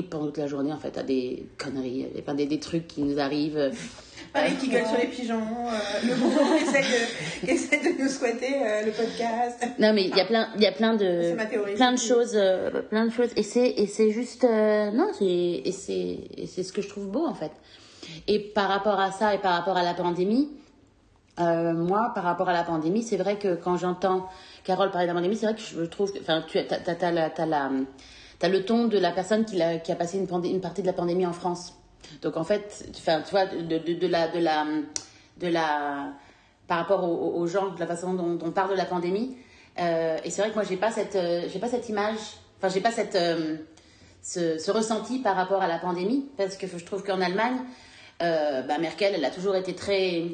pendant 0.00 0.26
toute 0.26 0.38
la 0.38 0.46
journée, 0.46 0.72
en 0.72 0.78
fait, 0.78 0.96
à 0.96 1.02
des 1.02 1.44
conneries, 1.58 2.06
enfin, 2.18 2.34
des, 2.34 2.46
des 2.46 2.58
trucs 2.60 2.86
qui 2.88 3.02
nous 3.02 3.18
arrivent. 3.20 3.70
Pareil, 4.32 4.54
qui 4.56 4.68
gueule 4.68 4.86
sur 4.86 4.96
les 4.96 5.08
pigeons, 5.08 5.42
euh, 5.42 6.06
le 6.08 6.14
groupe 6.14 6.32
qui 6.56 6.62
essaie 6.64 6.80
de, 6.80 7.46
qui 7.46 7.50
essaie 7.50 7.78
de 7.92 8.02
nous 8.02 8.08
souhaiter 8.08 8.54
euh, 8.62 8.86
le 8.86 8.92
podcast. 8.92 9.62
Non, 9.78 9.92
mais 9.92 10.04
il 10.04 10.16
y 10.16 10.20
a 10.20 10.24
plein, 10.24 10.48
il 10.56 10.62
y 10.62 10.66
a 10.66 10.72
plein 10.72 10.94
de, 10.94 11.34
plein 11.74 11.92
de 11.92 11.98
choses, 11.98 12.32
euh, 12.34 12.70
plein 12.88 13.04
de 13.04 13.10
choses. 13.12 13.28
Et 13.36 13.42
c'est, 13.42 13.68
et 13.68 13.86
c'est 13.86 14.10
juste, 14.10 14.44
non, 14.44 15.10
c'est, 15.18 15.26
et 15.26 15.72
c'est, 15.72 16.18
et 16.38 16.46
c'est 16.46 16.62
ce 16.62 16.72
que 16.72 16.80
je 16.80 16.88
trouve 16.88 17.08
beau 17.08 17.26
en 17.26 17.34
fait. 17.34 17.50
Et 18.26 18.38
par 18.38 18.68
rapport 18.68 18.98
à 18.98 19.12
ça 19.12 19.34
et 19.34 19.38
par 19.38 19.52
rapport 19.52 19.76
à 19.76 19.82
la 19.82 19.92
pandémie, 19.92 20.48
moi, 21.38 22.12
par 22.14 22.24
rapport 22.24 22.48
à 22.48 22.52
la 22.54 22.62
pandémie, 22.62 23.02
c'est 23.02 23.16
vrai 23.16 23.36
que 23.36 23.54
quand 23.54 23.76
j'entends 23.76 24.28
Carole 24.64 24.90
parler 24.90 25.06
de 25.06 25.12
la 25.12 25.14
pandémie, 25.14 25.36
c'est 25.36 25.46
vrai 25.46 25.54
que 25.56 25.60
je 25.60 25.82
trouve, 25.84 26.12
que- 26.12 26.20
enfin, 26.20 26.42
tu 26.46 26.58
as, 26.58 27.46
la, 27.46 27.70
t'as 28.42 28.48
le 28.48 28.64
ton 28.64 28.88
de 28.88 28.98
la 28.98 29.12
personne 29.12 29.44
qui, 29.44 29.62
a 29.62 29.94
passé 29.94 30.18
une, 30.18 30.60
partie 30.60 30.82
de 30.82 30.86
la 30.88 30.92
pandémie 30.92 31.24
en 31.24 31.32
France. 31.32 31.74
Donc 32.22 32.36
en 32.36 32.42
fait, 32.42 32.88
tu 32.92 33.00
vois, 33.30 33.46
de, 33.46 34.06
la, 34.08 34.26
de 34.26 34.38
la, 34.40 34.66
de 35.36 35.46
la, 35.46 36.12
par 36.66 36.78
rapport 36.78 37.04
aux, 37.04 37.46
gens, 37.46 37.68
de 37.68 37.78
la 37.78 37.86
façon 37.86 38.14
dont, 38.14 38.36
on 38.44 38.50
parle 38.50 38.72
de 38.72 38.76
la 38.76 38.84
pandémie. 38.84 39.36
euh, 39.78 40.18
et 40.24 40.30
c'est 40.30 40.42
vrai 40.42 40.50
que 40.50 40.56
moi, 40.56 40.64
j'ai 40.68 40.76
pas 40.76 40.90
euh, 41.14 41.58
pas 41.60 41.68
cette 41.68 41.88
image, 41.88 42.18
enfin, 42.58 42.68
j'ai 42.68 42.80
pas 42.80 42.90
cette, 42.90 43.14
euh, 43.14 43.58
ce, 44.22 44.70
ressenti 44.72 45.20
par 45.20 45.36
rapport 45.36 45.62
à 45.62 45.68
la 45.68 45.78
pandémie, 45.78 46.28
parce 46.36 46.56
que 46.56 46.66
je 46.66 46.84
trouve 46.84 47.04
qu'en 47.04 47.20
Allemagne, 47.20 47.58
bah, 48.18 48.78
Merkel, 48.80 49.12
elle 49.14 49.24
a 49.24 49.30
toujours 49.30 49.54
été 49.54 49.72
très 49.76 50.24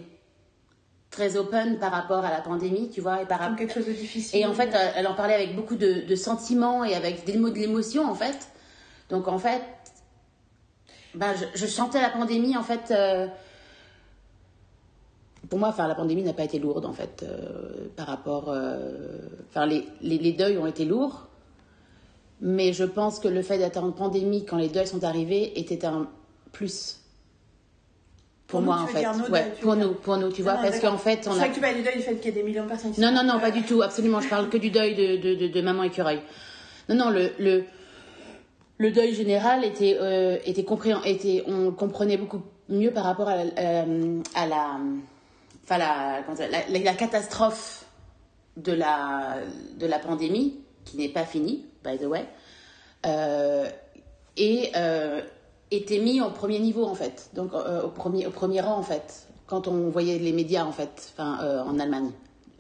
très 1.11 1.37
open 1.37 1.79
par 1.79 1.91
rapport 1.93 2.25
à 2.25 2.31
la 2.31 2.41
pandémie, 2.41 2.91
tu 2.91 3.01
vois, 3.01 3.23
et 3.23 3.27
par 3.27 3.39
rapport 3.41 3.57
quelque 3.57 3.73
chose 3.75 3.87
de 3.87 3.93
difficile. 3.93 4.41
et 4.41 4.45
en 4.47 4.53
fait, 4.53 4.71
elle- 4.97 5.07
en 5.07 5.15
parlait 5.15 5.35
avec 5.35 5.57
beaucoup 5.57 5.77
de, 5.77 6.07
de 6.07 6.15
sentiments 6.15 6.85
et 6.85 6.95
avec 6.95 7.25
des 7.25 7.37
mots 7.39 7.51
de 7.51 7.59
l'émotion, 7.59 8.05
en 8.09 8.15
fait. 8.15 8.49
Donc, 9.09 9.27
en 9.27 9.39
fait, 9.39 9.63
ben, 11.15 11.33
je, 11.35 11.45
je 11.59 11.67
chantais 11.67 12.01
la 12.01 12.11
pandémie, 12.11 12.57
en 12.57 12.63
fait. 12.63 12.91
euh, 12.91 13.27
pour 15.49 15.59
moi, 15.59 15.69
enfin, 15.69 15.89
la 15.89 15.95
pandémie 15.95 16.23
n'a 16.23 16.35
pas 16.35 16.45
été 16.45 16.59
lourde, 16.59 16.85
en 16.85 16.93
fait, 16.93 17.23
euh, 17.23 17.89
par 17.97 18.07
rapport. 18.07 18.51
euh, 18.51 19.19
Enfin, 19.49 19.65
les, 19.65 19.87
les, 20.03 20.19
les 20.19 20.33
deuils 20.33 20.59
ont 20.59 20.67
été 20.67 20.85
lourds. 20.85 21.27
Mais 22.41 22.73
je 22.75 22.85
pense 22.85 23.19
que 23.19 23.29
le 23.29 23.43
fait 23.43 23.57
d'être 23.59 23.79
en 23.83 23.91
pandémie 23.93 24.45
quand 24.45 24.59
les 24.59 24.69
deuils 24.69 24.87
sont 24.87 25.03
arrivés 25.05 25.59
était 25.59 25.85
un 25.87 26.07
plus. 26.53 26.98
Pour, 28.49 28.63
moi, 28.63 28.79
en 28.81 28.87
fait. 28.87 29.03
nos 29.03 29.29
ouais, 29.29 29.53
pour 29.61 29.77
nous, 29.77 29.93
pour 29.93 30.17
nous, 30.17 30.33
tu 30.33 30.43
vois, 30.43 30.55
Non, 30.55 30.63
parce 30.63 30.81
qu'en 30.81 30.97
fait, 30.99 31.29
on 31.31 31.39
a. 31.39 31.49
que 31.49 31.55
tu 31.55 31.61
parles 31.61 31.77
du 31.77 31.83
deuil 31.83 31.97
du 31.97 32.03
fait 32.03 32.17
qu'il 32.17 32.31
y 32.35 32.39
a 32.39 32.41
des 32.41 32.43
millions 32.43 32.65
de 32.65 32.69
personnes 32.69 32.93
qui 32.93 33.01
Non, 33.01 33.13
non, 33.13 33.23
non, 33.23 33.39
pas 33.39 33.51
du 33.51 33.63
tout, 33.63 33.83
absolument. 33.83 34.21
Je 34.23 34.29
parle 34.29 34.49
que 34.49 34.57
du 34.57 34.71
deuil 34.71 34.95
de, 34.95 35.17
de, 35.19 35.35
de, 35.35 35.49
de 35.49 35.61
maman 35.61 35.83
écureuil. 35.83 36.21
Non, 36.89 36.95
non, 36.97 37.11
le, 37.11 37.31
le, 37.39 37.65
le 38.79 38.91
deuil 38.91 39.15
général 39.15 39.65
était, 39.65 39.99
euh, 40.01 40.39
était 40.47 40.65
compris, 40.65 40.93
était, 41.05 41.45
on 41.47 41.73
comprenait 41.73 42.17
beaucoup 42.17 42.41
mieux 42.71 42.91
par 42.91 43.05
rapport 43.05 43.29
à, 43.29 43.37
la- 43.37 43.51
euh, 43.59 44.23
à 44.35 44.47
la, 44.47 44.79
enfin 45.65 45.77
la, 45.79 46.23
comment 46.25 46.37
ça- 46.39 46.49
la, 46.49 46.67
la- 46.71 46.79
la 46.79 46.95
catastrophe 46.95 47.85
de 48.57 48.73
la, 48.73 49.37
de 49.79 49.87
la 49.87 49.99
pandémie, 49.99 50.59
qui 50.87 50.97
n'est 50.97 51.09
pas 51.11 51.25
finie, 51.25 51.67
by 51.85 51.99
the 51.99 52.05
way, 52.07 52.25
euh, 53.05 53.67
et 54.39 54.71
euh, 54.75 55.21
était 55.71 55.99
mis 55.99 56.21
au 56.21 56.31
premier 56.31 56.59
niveau, 56.59 56.85
en 56.85 56.95
fait, 56.95 57.31
donc 57.35 57.53
euh, 57.53 57.83
au, 57.83 57.89
premier, 57.89 58.27
au 58.27 58.31
premier 58.31 58.61
rang, 58.61 58.77
en 58.77 58.83
fait, 58.83 59.27
quand 59.47 59.69
on 59.69 59.89
voyait 59.91 60.19
les 60.19 60.33
médias, 60.33 60.65
en 60.65 60.73
fait, 60.73 61.13
enfin, 61.13 61.39
euh, 61.43 61.63
en 61.63 61.79
Allemagne. 61.79 62.11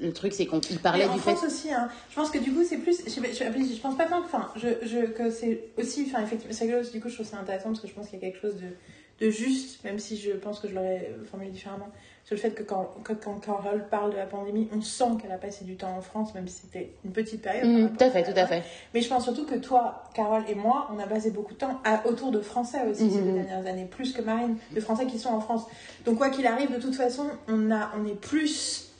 Le 0.01 0.13
truc, 0.13 0.33
c'est 0.33 0.47
qu'on 0.47 0.61
parlait 0.81 1.07
en 1.07 1.15
du 1.15 1.19
fait. 1.21 1.33
France 1.33 1.45
aussi, 1.45 1.73
hein. 1.73 1.89
je 2.09 2.15
pense 2.15 2.31
que 2.31 2.39
du 2.39 2.53
coup 2.53 2.63
c'est 2.63 2.77
plus, 2.77 3.03
je, 3.05 3.21
pas, 3.21 3.33
je, 3.33 3.75
je 3.75 3.81
pense 3.81 3.97
pas 3.97 4.05
tant 4.05 4.21
que, 4.21 4.27
enfin, 4.27 4.49
je, 4.55 4.69
je, 4.87 5.07
que 5.07 5.29
c'est 5.29 5.65
aussi, 5.77 6.07
enfin 6.07 6.23
effectivement, 6.23 6.55
c'est 6.55 6.67
rigolo, 6.67 6.89
du 6.89 7.01
coup 7.01 7.09
je 7.09 7.15
trouve 7.15 7.27
ça 7.27 7.39
intéressant 7.39 7.71
parce 7.71 7.81
que 7.81 7.89
je 7.89 7.95
pense 7.95 8.07
qu'il 8.09 8.21
y 8.21 8.23
a 8.23 8.31
quelque 8.31 8.41
chose 8.41 8.55
de, 8.55 9.27
de 9.27 9.31
juste, 9.33 9.83
même 9.83 9.99
si 9.99 10.17
je 10.17 10.31
pense 10.31 10.61
que 10.61 10.69
je 10.69 10.75
l'aurais 10.77 11.13
formulé 11.29 11.51
différemment, 11.51 11.89
sur 12.29 12.35
le 12.37 12.43
fait 12.43 12.51
que 12.51 12.63
quand, 12.63 12.91
que 13.05 13.15
quand 13.15 13.37
Carole 13.41 13.87
parle 13.91 14.11
de 14.13 14.19
la 14.19 14.27
pandémie, 14.27 14.69
on 14.77 14.83
sent 14.83 15.17
qu'elle 15.23 15.33
a 15.33 15.39
passé 15.39 15.65
du 15.65 15.77
temps 15.77 15.97
en 15.97 16.03
France, 16.03 16.35
même 16.35 16.47
si 16.47 16.61
c'était 16.61 16.93
une 17.03 17.11
petite 17.11 17.41
période. 17.41 17.65
rapport 17.85 17.97
tout 17.97 18.05
à 18.05 18.11
fait, 18.11 18.23
tout 18.23 18.39
à 18.39 18.47
fait. 18.47 18.63
Mais 18.93 19.01
je 19.01 19.09
pense 19.09 19.25
surtout 19.25 19.47
que 19.47 19.55
toi, 19.55 20.05
Carole 20.13 20.43
et 20.47 20.55
moi, 20.55 20.91
on 20.95 20.99
a 20.99 21.07
passé 21.07 21.31
beaucoup 21.31 21.55
de 21.55 21.59
temps 21.59 21.81
à- 21.85 22.07
autour 22.07 22.31
de 22.31 22.41
Français 22.41 22.83
aussi 22.87 23.11
ces 23.11 23.17
Mhm. 23.23 23.25
deux 23.29 23.33
dernières 23.33 23.67
années, 23.67 23.87
plus 23.87 24.13
que 24.13 24.21
Marine, 24.21 24.59
de 24.75 24.81
Français 24.83 25.07
qui 25.07 25.19
sont 25.19 25.31
en 25.31 25.41
France. 25.41 25.63
Donc 26.05 26.19
quoi 26.19 26.29
qu'il 26.29 26.47
arrive, 26.47 26.71
de 26.71 26.79
toute 26.79 26.95
façon, 26.95 27.25
on, 27.49 27.71
a, 27.71 27.93
on 27.99 28.07
est 28.07 28.15
plus... 28.21 28.91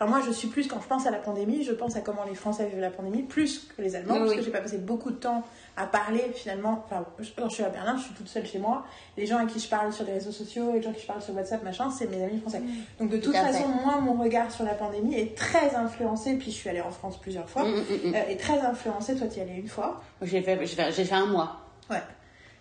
Alors 0.00 0.10
moi, 0.14 0.22
je 0.26 0.32
suis 0.32 0.48
plus, 0.48 0.66
quand 0.66 0.80
je 0.80 0.88
pense 0.88 1.06
à 1.06 1.10
la 1.10 1.18
pandémie, 1.18 1.64
je 1.64 1.72
pense 1.72 1.94
à 1.94 2.00
comment 2.00 2.24
les 2.26 2.34
Français 2.34 2.64
vivent 2.70 2.80
la 2.80 2.90
pandémie, 2.90 3.22
plus 3.22 3.68
que 3.76 3.82
les 3.82 3.94
Allemands, 3.96 4.14
Oui, 4.14 4.20
parce 4.20 4.30
oui. 4.30 4.36
que 4.38 4.42
j'ai 4.44 4.50
pas 4.50 4.60
passé 4.62 4.78
beaucoup 4.78 5.10
de 5.10 5.16
temps 5.16 5.42
à 5.76 5.86
parler 5.86 6.22
finalement. 6.34 6.82
Enfin, 6.84 7.04
je- 7.18 7.30
quand 7.36 7.48
je 7.48 7.54
suis 7.54 7.64
à 7.64 7.68
Berlin, 7.70 7.96
je 7.96 8.02
suis 8.04 8.14
toute 8.14 8.28
seule 8.28 8.44
chez 8.46 8.58
moi. 8.58 8.84
Les 9.16 9.24
gens 9.26 9.38
à 9.38 9.46
qui 9.46 9.58
je 9.58 9.68
parle 9.68 9.92
sur 9.92 10.04
les 10.04 10.12
réseaux 10.12 10.30
sociaux, 10.32 10.72
les 10.72 10.82
gens 10.82 10.90
à 10.90 10.92
qui 10.92 11.02
je 11.02 11.06
parle 11.06 11.22
sur 11.22 11.34
WhatsApp, 11.34 11.62
machin, 11.64 11.90
c'est 11.90 12.06
mes 12.10 12.22
amis 12.22 12.40
français. 12.40 12.62
Donc 12.98 13.10
de 13.10 13.16
toute 13.16 13.34
façon, 13.34 13.58
fait. 13.64 13.84
moi, 13.84 13.98
mon 14.00 14.14
regard 14.22 14.50
sur 14.50 14.64
la 14.64 14.74
pandémie 14.74 15.14
est 15.14 15.36
très 15.36 15.74
influencé, 15.74 16.34
puis 16.36 16.50
je 16.50 16.56
suis 16.56 16.68
allée 16.68 16.82
en 16.82 16.90
France 16.90 17.18
plusieurs 17.20 17.48
fois, 17.48 17.64
Mm, 17.64 17.72
mm, 17.72 17.78
mm, 17.78 18.10
mm. 18.10 18.14
euh, 18.14 18.28
est 18.28 18.36
très 18.40 18.58
influencé. 18.60 19.16
Toi, 19.16 19.26
tu 19.28 19.38
y 19.38 19.42
allais 19.42 19.56
une 19.56 19.68
fois. 19.68 20.02
J'ai 20.20 20.42
fait, 20.42 20.58
j'ai 20.60 20.76
fait, 20.76 20.92
j'ai 20.92 21.04
fait 21.04 21.14
un 21.14 21.26
mois. 21.26 21.60
Ouais. 21.90 22.02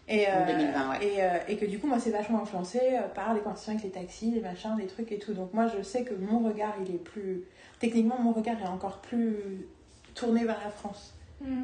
Et, 0.07 0.28
En 0.28 0.41
euh, 0.41 0.45
2020, 0.57 0.89
ouais. 0.91 1.05
et, 1.07 1.24
euh, 1.24 1.28
et 1.47 1.57
que 1.57 1.66
du 1.66 1.80
coup, 1.80 1.88
moi, 1.88 1.97
c'est 1.99 2.09
vachement 2.12 2.41
influencé 2.41 2.80
par 3.14 3.34
les 3.34 3.39
conversations 3.41 3.74
avec 3.74 3.84
les 3.84 3.91
taxis, 3.91 4.32
les 4.32 4.41
machins, 4.41 4.76
les 4.78 4.88
trucs 4.88 5.12
et 5.12 5.20
tout. 5.20 5.34
Donc, 5.34 5.53
moi, 5.53 5.68
je 5.68 5.82
sais 5.84 6.03
que 6.03 6.14
mon 6.16 6.39
regard, 6.47 6.74
il 6.86 6.95
est 6.95 6.97
plus. 6.97 7.43
Techniquement, 7.80 8.18
mon 8.20 8.32
regard 8.34 8.55
est 8.62 8.68
encore 8.68 8.97
plus 8.99 9.68
tourné 10.16 10.43
vers 10.43 10.59
la 10.64 10.70
France. 10.72 11.14
Mm. 11.41 11.64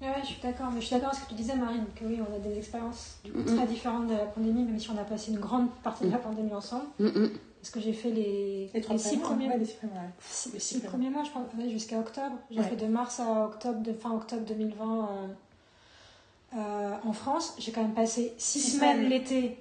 Ouais, 0.00 0.14
je 0.22 0.26
suis 0.26 0.40
d'accord. 0.42 0.70
Mais 0.72 0.80
je 0.80 0.86
suis 0.86 0.94
d'accord 0.94 1.08
avec 1.10 1.20
ce 1.20 1.24
que 1.24 1.30
tu 1.30 1.34
disais, 1.34 1.56
Marine, 1.56 1.84
que 1.96 2.04
oui, 2.04 2.20
on 2.20 2.34
a 2.34 2.38
des 2.38 2.56
expériences 2.58 3.18
du 3.24 3.32
coup, 3.32 3.42
très 3.42 3.66
différentes 3.66 4.06
de 4.06 4.12
la 4.14 4.26
pandémie, 4.26 4.62
même 4.62 4.78
si 4.78 4.90
on 4.90 4.96
a 4.98 5.04
passé 5.04 5.32
une 5.32 5.40
grande 5.40 5.68
partie 5.82 6.04
de 6.06 6.12
la 6.12 6.18
pandémie 6.18 6.52
ensemble. 6.54 6.84
Mm, 7.00 7.06
mm. 7.06 7.30
Parce 7.60 7.70
que 7.70 7.80
j'ai 7.80 7.92
fait 7.92 8.10
les, 8.10 8.70
Les 8.72 8.98
six 8.98 9.16
premiers 9.16 9.48
ouais, 9.48 9.58
les 9.58 9.64
six 9.64 9.74
premiers 9.74 9.92
mois, 9.94 10.02
ouais. 10.02 10.08
six, 10.20 10.52
Les 10.52 10.60
six 10.60 10.74
six 10.76 10.80
premiers 10.80 11.10
mois, 11.10 11.24
je 11.24 11.30
pense, 11.30 11.46
ouais, 11.58 11.68
jusqu'à 11.68 11.98
octobre. 11.98 12.36
J'ai 12.50 12.60
Ouais. 12.60 12.64
fait 12.64 12.76
de 12.76 12.86
mars 12.86 13.18
à 13.18 13.46
octobre, 13.46 13.80
de 13.82 13.92
fin 13.92 14.12
octobre 14.14 14.42
2020 14.46 14.84
euh, 14.84 16.56
euh, 16.56 16.94
en 17.04 17.12
France. 17.12 17.54
J'ai 17.58 17.72
quand 17.72 17.82
même 17.82 17.94
passé 17.94 18.32
six, 18.38 18.60
Six 18.60 18.76
semaines 18.76 18.96
semaines. 18.98 19.10
l'été 19.10 19.58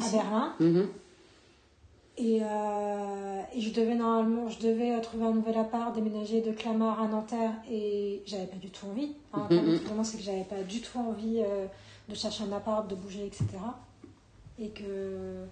à. 0.00 0.08
Berlin. 0.12 0.54
Mhm. 0.60 0.86
Et, 2.22 2.40
euh, 2.42 3.40
et 3.54 3.60
je 3.62 3.72
devais 3.72 3.94
normalement, 3.94 4.46
je 4.50 4.58
devais 4.58 4.92
euh, 4.94 5.00
trouver 5.00 5.24
un 5.24 5.32
nouvel 5.32 5.56
appart, 5.56 5.94
déménager 5.94 6.42
de 6.42 6.52
Clamart 6.52 7.00
à 7.00 7.08
Nanterre 7.08 7.52
et 7.70 8.22
j'avais 8.26 8.44
pas 8.46 8.56
du 8.58 8.68
tout 8.68 8.86
envie. 8.86 9.12
Hein, 9.32 9.46
Mhm. 9.50 9.56
Vraiment, 9.58 9.78
Vraiment, 9.84 10.04
c'est 10.04 10.18
que 10.18 10.22
j'avais 10.22 10.44
pas 10.44 10.62
du 10.62 10.82
tout 10.82 10.98
envie 10.98 11.38
euh, 11.40 11.64
de 12.10 12.14
chercher 12.14 12.44
un 12.44 12.52
appart, 12.52 12.86
de 12.88 12.94
bouger, 12.94 13.24
etc. 13.24 13.46
Et 14.58 14.68
que 14.68 15.44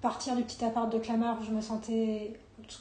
partir 0.00 0.36
du 0.36 0.42
petit 0.42 0.64
appart 0.64 0.90
de 0.90 0.98
Clamart 0.98 1.38
où 1.42 1.44
je 1.44 1.50
me 1.50 1.60
sentais, 1.60 2.32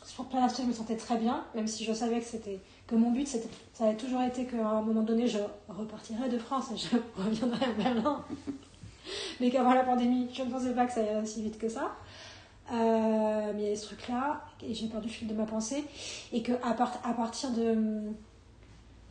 sur 0.05 0.23
plein 0.25 0.39
d'aspects, 0.39 0.61
je 0.61 0.67
me 0.67 0.73
sentais 0.73 0.95
très 0.95 1.17
bien, 1.17 1.43
même 1.55 1.67
si 1.67 1.83
je 1.83 1.91
savais 1.91 2.19
que 2.19 2.25
c'était 2.25 2.59
que 2.87 2.95
mon 2.95 3.11
but, 3.11 3.27
c'était, 3.27 3.49
ça 3.73 3.85
avait 3.85 3.97
toujours 3.97 4.21
été 4.21 4.45
qu'à 4.45 4.65
un 4.65 4.81
moment 4.81 5.01
donné, 5.01 5.27
je 5.27 5.39
repartirais 5.67 6.29
de 6.29 6.37
France 6.37 6.67
et 6.73 6.77
je 6.77 6.95
reviendrais 7.21 7.65
à 7.65 7.71
Berlin. 7.73 8.23
Mais 9.41 9.51
qu'avant 9.51 9.73
la 9.73 9.83
pandémie, 9.83 10.29
je 10.33 10.43
ne 10.43 10.49
pensais 10.49 10.73
pas 10.73 10.85
que 10.85 10.93
ça 10.93 11.01
irait 11.01 11.21
aussi 11.21 11.41
vite 11.43 11.57
que 11.57 11.67
ça. 11.67 11.91
Euh, 12.71 13.51
mais 13.55 13.63
il 13.63 13.69
y 13.69 13.71
a 13.71 13.75
ce 13.75 13.85
truc-là, 13.85 14.41
et 14.63 14.73
j'ai 14.73 14.87
perdu 14.87 15.07
le 15.07 15.13
fil 15.13 15.27
de 15.27 15.33
ma 15.35 15.45
pensée, 15.45 15.83
et 16.33 16.41
que 16.41 16.53
à, 16.63 16.73
part- 16.73 16.99
à 17.03 17.13
partir 17.13 17.51
de. 17.51 17.75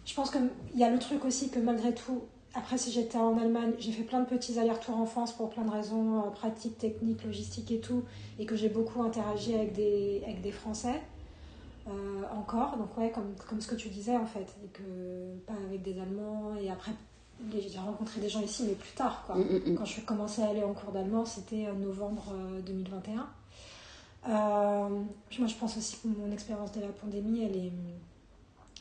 Je 0.05 0.15
pense 0.15 0.31
qu'il 0.31 0.49
y 0.75 0.85
a 0.85 0.91
le 0.91 0.99
truc 0.99 1.25
aussi 1.25 1.51
que 1.51 1.59
malgré 1.61 1.95
tout, 1.95 2.23
après 2.55 2.77
si 2.79 2.91
j'étais 2.93 3.17
en 3.17 3.39
Allemagne, 3.39 3.73
j'ai 3.79 3.93
fait 3.93 4.03
plein 4.03 4.21
de 4.21 4.27
petits 4.27 4.59
allers-retours 4.59 4.97
en 4.97 5.07
France 5.07 5.33
pour 5.33 5.51
plein 5.51 5.65
de 5.65 5.71
raisons 5.71 6.19
euh, 6.27 6.31
pratiques, 6.31 6.79
techniques, 6.79 7.25
logistiques 7.25 7.71
et 7.71 7.81
tout, 7.81 8.03
et 8.39 8.45
que 8.47 8.57
j'ai 8.57 8.69
beaucoup 8.69 9.03
interagi 9.03 9.55
avec 9.55 9.73
des, 9.73 10.21
avec 10.25 10.43
des 10.43 10.53
Français. 10.53 11.01
euh, 11.89 12.23
encore, 12.37 12.77
donc 12.77 12.97
ouais, 12.99 13.11
comme, 13.13 13.35
comme 13.49 13.61
ce 13.61 13.69
que 13.69 13.75
tu 13.77 13.89
disais 13.89 14.17
en 14.17 14.27
fait, 14.27 14.47
et 14.65 14.69
que 14.73 15.37
pas 15.47 15.55
avec 15.69 15.83
des 15.83 15.99
Allemands, 16.01 16.55
et 16.61 16.71
après 16.71 16.93
j'ai 17.53 17.79
rencontré 17.79 18.21
des 18.21 18.29
gens 18.29 18.41
ici, 18.43 18.65
mais 18.67 18.75
plus 18.75 18.93
tard 18.95 19.23
quoi. 19.27 19.35
Mm, 19.37 19.41
mm, 19.43 19.71
mm. 19.73 19.75
Quand 19.77 19.85
je 19.85 20.01
commençais 20.01 20.43
à 20.43 20.49
aller 20.51 20.63
en 20.65 20.73
cours 20.73 20.93
d'allemand, 20.93 21.25
c'était 21.25 21.69
en 21.69 21.75
novembre 21.79 22.33
euh, 22.35 22.61
2021. 22.63 23.27
Euh, 24.29 24.89
puis 25.29 25.39
moi, 25.41 25.49
je 25.49 25.55
pense 25.55 25.77
aussi 25.77 25.97
que 25.99 26.09
mon 26.09 26.33
expérience 26.33 26.73
de 26.73 26.81
la 26.81 26.89
pandémie, 26.89 27.45
elle 27.45 27.57
est 27.57 27.73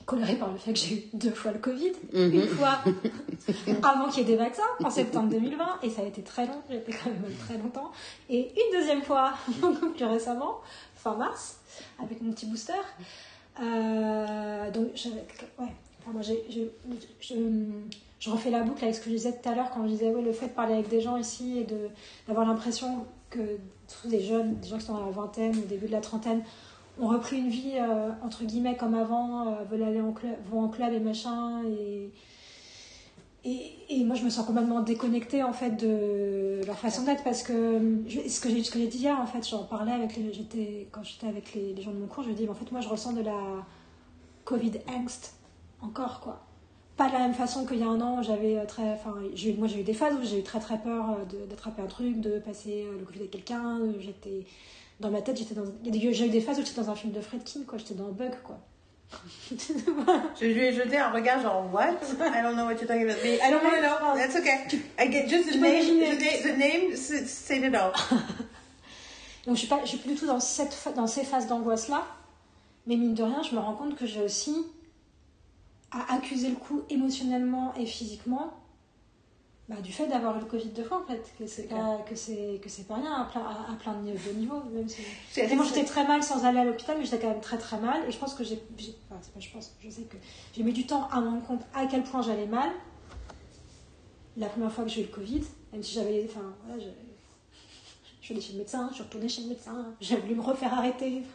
colorée 0.06 0.36
par 0.36 0.52
le 0.52 0.58
fait 0.58 0.74
que 0.74 0.80
j'ai 0.80 0.96
eu 0.96 1.04
deux 1.14 1.32
fois 1.32 1.52
le 1.52 1.60
Covid. 1.60 1.92
Mhm. 2.14 2.34
Une 2.34 2.48
fois 2.48 2.80
avant 3.84 4.10
qu'il 4.10 4.20
y 4.20 4.22
ait 4.22 4.26
des 4.26 4.36
vaccins, 4.36 4.64
en 4.84 4.90
septembre 4.90 5.30
2020, 5.30 5.80
et 5.84 5.90
ça 5.90 6.02
a 6.02 6.06
été 6.06 6.22
très 6.22 6.46
long, 6.46 6.62
j'ai 6.70 6.78
été 6.78 6.92
quand 6.92 7.10
même 7.10 7.24
très 7.40 7.58
longtemps. 7.58 7.92
Et 8.30 8.52
une 8.52 8.78
deuxième 8.80 9.02
fois, 9.02 9.34
plus 9.96 10.06
récemment, 10.06 10.60
fin 10.96 11.16
mars, 11.16 11.58
avec 12.02 12.22
mon 12.22 12.32
petit 12.32 12.46
booster. 12.46 12.74
Euh, 13.62 14.72
donc, 14.72 14.88
ouais, 15.06 15.22
enfin, 15.60 16.12
moi, 16.12 16.22
je, 16.22 16.34
je 18.20 18.30
refais 18.30 18.50
la 18.50 18.62
boucle 18.64 18.84
avec 18.84 18.96
ce 18.96 19.00
que 19.02 19.10
je 19.10 19.16
disais 19.16 19.38
tout 19.42 19.48
à 19.50 19.56
l'heure 19.56 19.70
quand 19.74 19.84
je 19.84 19.90
disais 19.90 20.10
ouais, 20.10 20.22
le 20.22 20.32
fait 20.34 20.48
de 20.48 20.52
parler 20.54 20.74
avec 20.74 20.90
des 20.90 21.02
gens 21.02 21.18
ici 21.18 21.60
et 21.60 21.64
de- 21.66 21.90
d'avoir 22.28 22.48
l'impression 22.48 23.06
que 23.34 23.58
tous 23.88 24.08
des 24.08 24.22
jeunes, 24.22 24.56
des 24.56 24.68
gens 24.68 24.78
qui 24.78 24.86
sont 24.86 24.94
dans 24.94 25.06
la 25.06 25.12
vingtaine, 25.12 25.58
au 25.58 25.68
début 25.68 25.88
de 25.88 25.92
la 25.92 26.02
trentaine, 26.02 26.44
ont 27.00 27.08
repris 27.08 27.38
une 27.38 27.50
vie 27.50 27.74
euh, 27.78 28.12
entre 28.24 28.44
guillemets 28.44 28.78
comme 28.78 28.94
avant, 28.94 29.48
euh, 29.48 29.64
veulent 29.70 29.84
aller 29.84 30.02
en 30.02 30.12
club, 30.12 30.36
vont 30.50 30.62
en 30.62 30.70
club 30.70 30.94
et 30.94 31.00
machin. 31.00 31.64
Et, 31.66 32.12
et, 33.90 34.04
moi 34.06 34.16
je 34.16 34.24
me 34.24 34.30
sens 34.30 34.46
complètement 34.46 34.82
déconnectée 34.82 35.44
en 35.44 35.54
fait 35.54 35.72
de 35.72 36.62
leur 36.66 36.78
façon 36.78 37.04
d'être 37.04 37.24
parce 37.24 37.44
que 37.44 38.04
ce 38.08 38.40
que 38.40 38.50
j'ai 38.50 38.64
ce 38.64 38.72
que 38.72 38.80
j'ai 38.80 38.88
dit 38.88 39.00
hier 39.00 39.20
en 39.20 39.26
fait, 39.26 39.48
j'en 39.48 39.64
parlais 39.64 39.92
avec 39.92 40.16
les, 40.16 40.32
j'étais 40.32 40.88
quand 40.92 41.04
j'étais 41.04 41.28
avec 41.28 41.54
les, 41.54 41.74
les 41.74 41.82
gens 41.82 41.92
de 41.92 41.98
mon 41.98 42.08
cours, 42.08 42.24
je 42.24 42.32
dis 42.32 42.48
en 42.48 42.54
fait 42.54 42.72
moi 42.72 42.80
je 42.82 42.88
ressens 42.88 43.14
de 43.14 43.22
la 43.22 43.66
Covid 44.46 44.74
angst 44.88 45.36
encore 45.82 46.22
quoi 46.22 46.46
pas 46.98 47.08
de 47.08 47.14
la 47.14 47.20
même 47.20 47.34
façon 47.34 47.66
qu'il 47.66 47.80
y 47.80 47.84
a 47.84 47.88
un 47.88 48.00
an, 48.02 48.22
j'avais 48.22 48.58
euh, 48.58 48.66
très, 48.66 48.92
enfin, 48.92 49.16
moi 49.58 49.68
j'ai 49.68 49.80
eu 49.80 49.84
des 49.84 49.94
phases 49.94 50.14
où 50.16 50.24
j'ai 50.24 50.40
eu 50.40 50.44
très 50.44 50.60
très 50.60 50.78
peur 50.78 51.06
euh, 51.12 51.26
de- 51.26 51.46
d'attraper 51.50 51.82
un 51.82 51.88
truc, 51.88 52.20
de 52.22 52.40
passer 52.40 52.86
euh, 52.88 52.98
le 53.00 53.06
Covid 53.06 53.24
à 53.24 53.28
quelqu'un. 53.28 53.80
J'étais 54.00 54.46
dans 55.00 55.10
ma 55.10 55.22
tête, 55.22 55.38
j'étais 55.38 55.56
dans, 55.56 55.64
j'ai 55.84 56.26
eu 56.26 56.30
des 56.30 56.42
phases 56.42 56.60
où 56.60 56.64
j'étais 56.66 56.80
dans 56.82 56.90
un 56.92 56.96
film 56.96 57.12
de 57.14 57.20
Fredkin, 57.22 57.62
quoi. 57.68 57.78
J'étais 57.80 57.96
dans 57.96 58.08
un 58.08 58.12
bug, 58.12 58.34
quoi. 58.44 58.58
Je 59.52 60.46
lui 60.46 60.60
ai 60.62 60.74
jeté 60.74 60.98
un 60.98 61.10
regard 61.12 61.40
genre, 61.42 61.70
what? 61.72 61.92
I 62.20 62.42
don't 62.42 62.56
know 62.56 62.66
what 62.66 62.74
you're 62.74 62.88
talking 62.88 63.04
about. 63.10 63.18
Mais 63.24 63.36
I 63.38 63.52
don't 63.52 63.62
know. 63.64 64.16
That's 64.16 64.36
okay. 64.36 64.80
I 65.00 65.08
get 65.12 65.28
just 65.28 65.52
the 65.52 65.58
name, 65.60 66.00
the, 66.00 66.20
na- 66.20 66.52
the 66.54 66.58
name, 66.58 66.96
say 66.96 67.58
it 67.60 67.76
all. 67.76 67.92
Donc 69.46 69.56
je 69.56 69.60
suis 69.60 69.68
pas, 69.68 69.82
je 69.84 69.90
suis 69.90 69.98
plus 69.98 70.14
du 70.14 70.20
tout 70.20 70.26
dans 70.26 70.40
cette, 70.40 70.76
dans 70.96 71.06
ces 71.06 71.24
phases 71.24 71.48
d'angoisse 71.48 71.90
là, 71.90 72.06
mais 72.88 72.96
mine 72.96 73.14
de 73.14 73.24
rien, 73.24 73.44
je 73.44 73.54
me 73.54 73.60
rends 73.60 73.74
compte 73.74 73.96
que 73.96 74.06
j'ai 74.06 74.22
aussi 74.22 74.56
à 75.94 76.14
accuser 76.16 76.50
le 76.50 76.56
coup 76.56 76.82
émotionnellement 76.90 77.74
et 77.76 77.86
physiquement, 77.86 78.54
bah, 79.70 79.76
du 79.82 79.94
fait 79.94 80.08
d'avoir 80.08 80.36
eu 80.38 80.40
le 80.42 80.46
Covid 80.46 80.70
deux 80.70 80.84
fois 80.84 81.02
en 81.04 81.06
fait, 81.06 81.34
que 81.40 81.48
c'est 81.48 81.64
pas, 81.70 82.00
que 82.06 82.16
c'est 82.16 82.60
que 82.62 82.68
c'est 82.68 82.84
pas 82.88 82.96
rien 82.96 83.14
à 83.14 83.26
plein, 83.26 83.42
à, 83.42 83.72
à 83.72 83.76
plein 83.80 83.94
de 83.94 84.00
ni- 84.02 84.12
de 84.12 84.32
niveaux. 84.38 84.62
Même 84.74 84.90
si... 84.90 85.02
Moi 85.56 85.64
j'étais 85.66 85.86
très 85.86 86.06
mal 86.06 86.22
sans 86.22 86.44
aller 86.44 86.60
à 86.60 86.66
l'hôpital, 86.66 86.98
mais 86.98 87.06
j'étais 87.06 87.20
quand 87.20 87.30
même 87.30 87.40
très 87.42 87.58
très 87.58 87.80
mal. 87.80 88.04
Et 88.08 88.12
je 88.12 88.18
pense 88.18 88.34
que 88.34 88.44
j'ai, 88.44 88.62
enfin, 89.10 89.22
pas 89.34 89.40
je 89.40 89.50
pense, 89.50 89.72
je 89.82 89.90
sais 89.90 90.02
que 90.04 90.18
j'ai 90.56 90.64
mis 90.64 90.74
du 90.74 90.86
temps 90.86 91.08
à 91.12 91.22
me 91.22 91.30
rendre 91.30 91.46
compte 91.46 91.62
à 91.74 91.86
quel 91.86 92.04
point 92.04 92.22
j'allais 92.22 92.48
mal. 92.48 92.70
La 94.36 94.48
première 94.48 94.72
fois 94.72 94.84
que 94.84 94.90
j'ai 94.90 95.02
eu 95.02 95.06
le 95.06 95.12
Covid, 95.12 95.44
même 95.72 95.84
si 95.84 95.94
j'avais, 95.94 96.28
enfin 96.30 96.42
voilà, 96.66 96.82
je, 96.84 96.90
je 98.20 98.26
suis 98.26 98.34
allée 98.34 98.42
chez 98.42 98.54
le 98.54 98.60
médecin, 98.60 98.88
je 98.90 98.96
suis 98.96 99.04
retournée 99.04 99.30
chez 99.30 99.44
le 99.44 99.50
médecin, 99.50 99.94
j'ai 100.02 100.18
voulu 100.18 100.36
me 100.36 100.42
refaire 100.42 100.74
arrêter. 100.74 101.22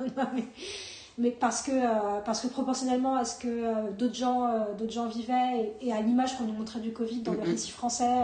Mais, 1.18 1.32
parce 1.32 1.62
que, 1.62 1.72
euh, 1.72 2.20
parce 2.24 2.40
que 2.40 2.46
proportionnellement 2.46 3.16
à 3.16 3.24
ce 3.24 3.38
que 3.40 3.48
euh, 3.48 3.90
d'autres 3.90 4.14
gens, 4.14 4.46
euh, 4.46 4.74
d'autres 4.78 4.92
gens 4.92 5.08
vivaient 5.08 5.74
et, 5.80 5.88
et 5.88 5.92
à 5.92 6.00
l'image 6.00 6.38
qu'on 6.38 6.44
nous 6.44 6.52
montrait 6.52 6.78
du 6.78 6.92
Covid 6.92 7.22
dans 7.22 7.32
le 7.32 7.42
récit 7.42 7.72
français 7.72 8.22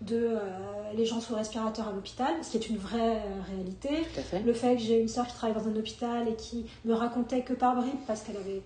de 0.00 0.36
les 0.96 1.06
gens 1.06 1.20
sous 1.20 1.34
respirateur 1.34 1.88
à 1.88 1.92
l'hôpital, 1.92 2.34
ce 2.42 2.50
qui 2.50 2.56
est 2.58 2.68
une 2.68 2.76
vraie 2.76 3.22
réalité. 3.48 3.88
Fait. 4.04 4.40
Le 4.40 4.52
fait 4.52 4.74
que 4.76 4.82
j'ai 4.82 5.00
une 5.00 5.08
soeur 5.08 5.26
qui 5.26 5.32
travaille 5.32 5.56
dans 5.56 5.66
un 5.66 5.76
hôpital 5.76 6.28
et 6.28 6.34
qui 6.34 6.66
me 6.84 6.92
racontait 6.92 7.40
que 7.42 7.54
par 7.54 7.76
bribes 7.76 8.04
parce 8.06 8.20
qu'elle 8.22 8.36
avait 8.36 8.62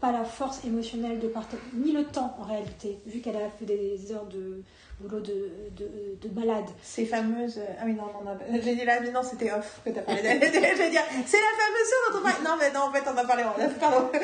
pas 0.00 0.12
la 0.12 0.24
force 0.24 0.64
émotionnelle 0.64 1.18
de 1.18 1.28
partager, 1.28 1.62
ni 1.74 1.92
le 1.92 2.04
temps 2.04 2.34
en 2.40 2.44
réalité, 2.44 2.98
vu 3.04 3.20
qu'elle 3.20 3.36
a 3.36 3.50
fait 3.50 3.66
des 3.66 4.12
heures 4.12 4.26
de 4.26 4.62
boulot 5.00 5.20
de, 5.20 5.50
de, 5.78 5.86
de 6.20 6.28
malade. 6.40 6.66
Ces 6.82 7.06
fameuses. 7.06 7.58
euh, 7.58 7.64
Ah 7.80 7.84
oui, 7.86 7.94
non, 7.94 8.04
non, 8.06 8.22
non. 8.32 8.38
J'ai 8.62 8.74
dit 8.74 8.84
là, 8.84 9.00
mais 9.00 9.10
non, 9.10 9.22
c'était 9.22 9.50
off 9.52 9.80
que 9.84 9.90
t'as 9.90 10.02
parlé 10.02 10.22
d'elle. 10.22 10.40
Je 10.42 10.48
vais 10.78 10.90
dire, 10.90 11.02
c'est 11.26 11.38
la 11.38 11.52
fameuse 11.58 11.88
soeur 11.90 12.12
dont 12.12 12.18
on 12.18 12.22
parle. 12.22 12.42
Non, 12.44 12.56
mais 12.60 12.70
non, 12.70 12.80
en 12.82 12.92
fait, 12.92 13.02
on 13.06 13.12
en 13.14 13.16
a 13.16 13.24
parlé 13.26 13.44
en 13.44 13.54
off, 13.64 13.74
pardon. 13.78 14.10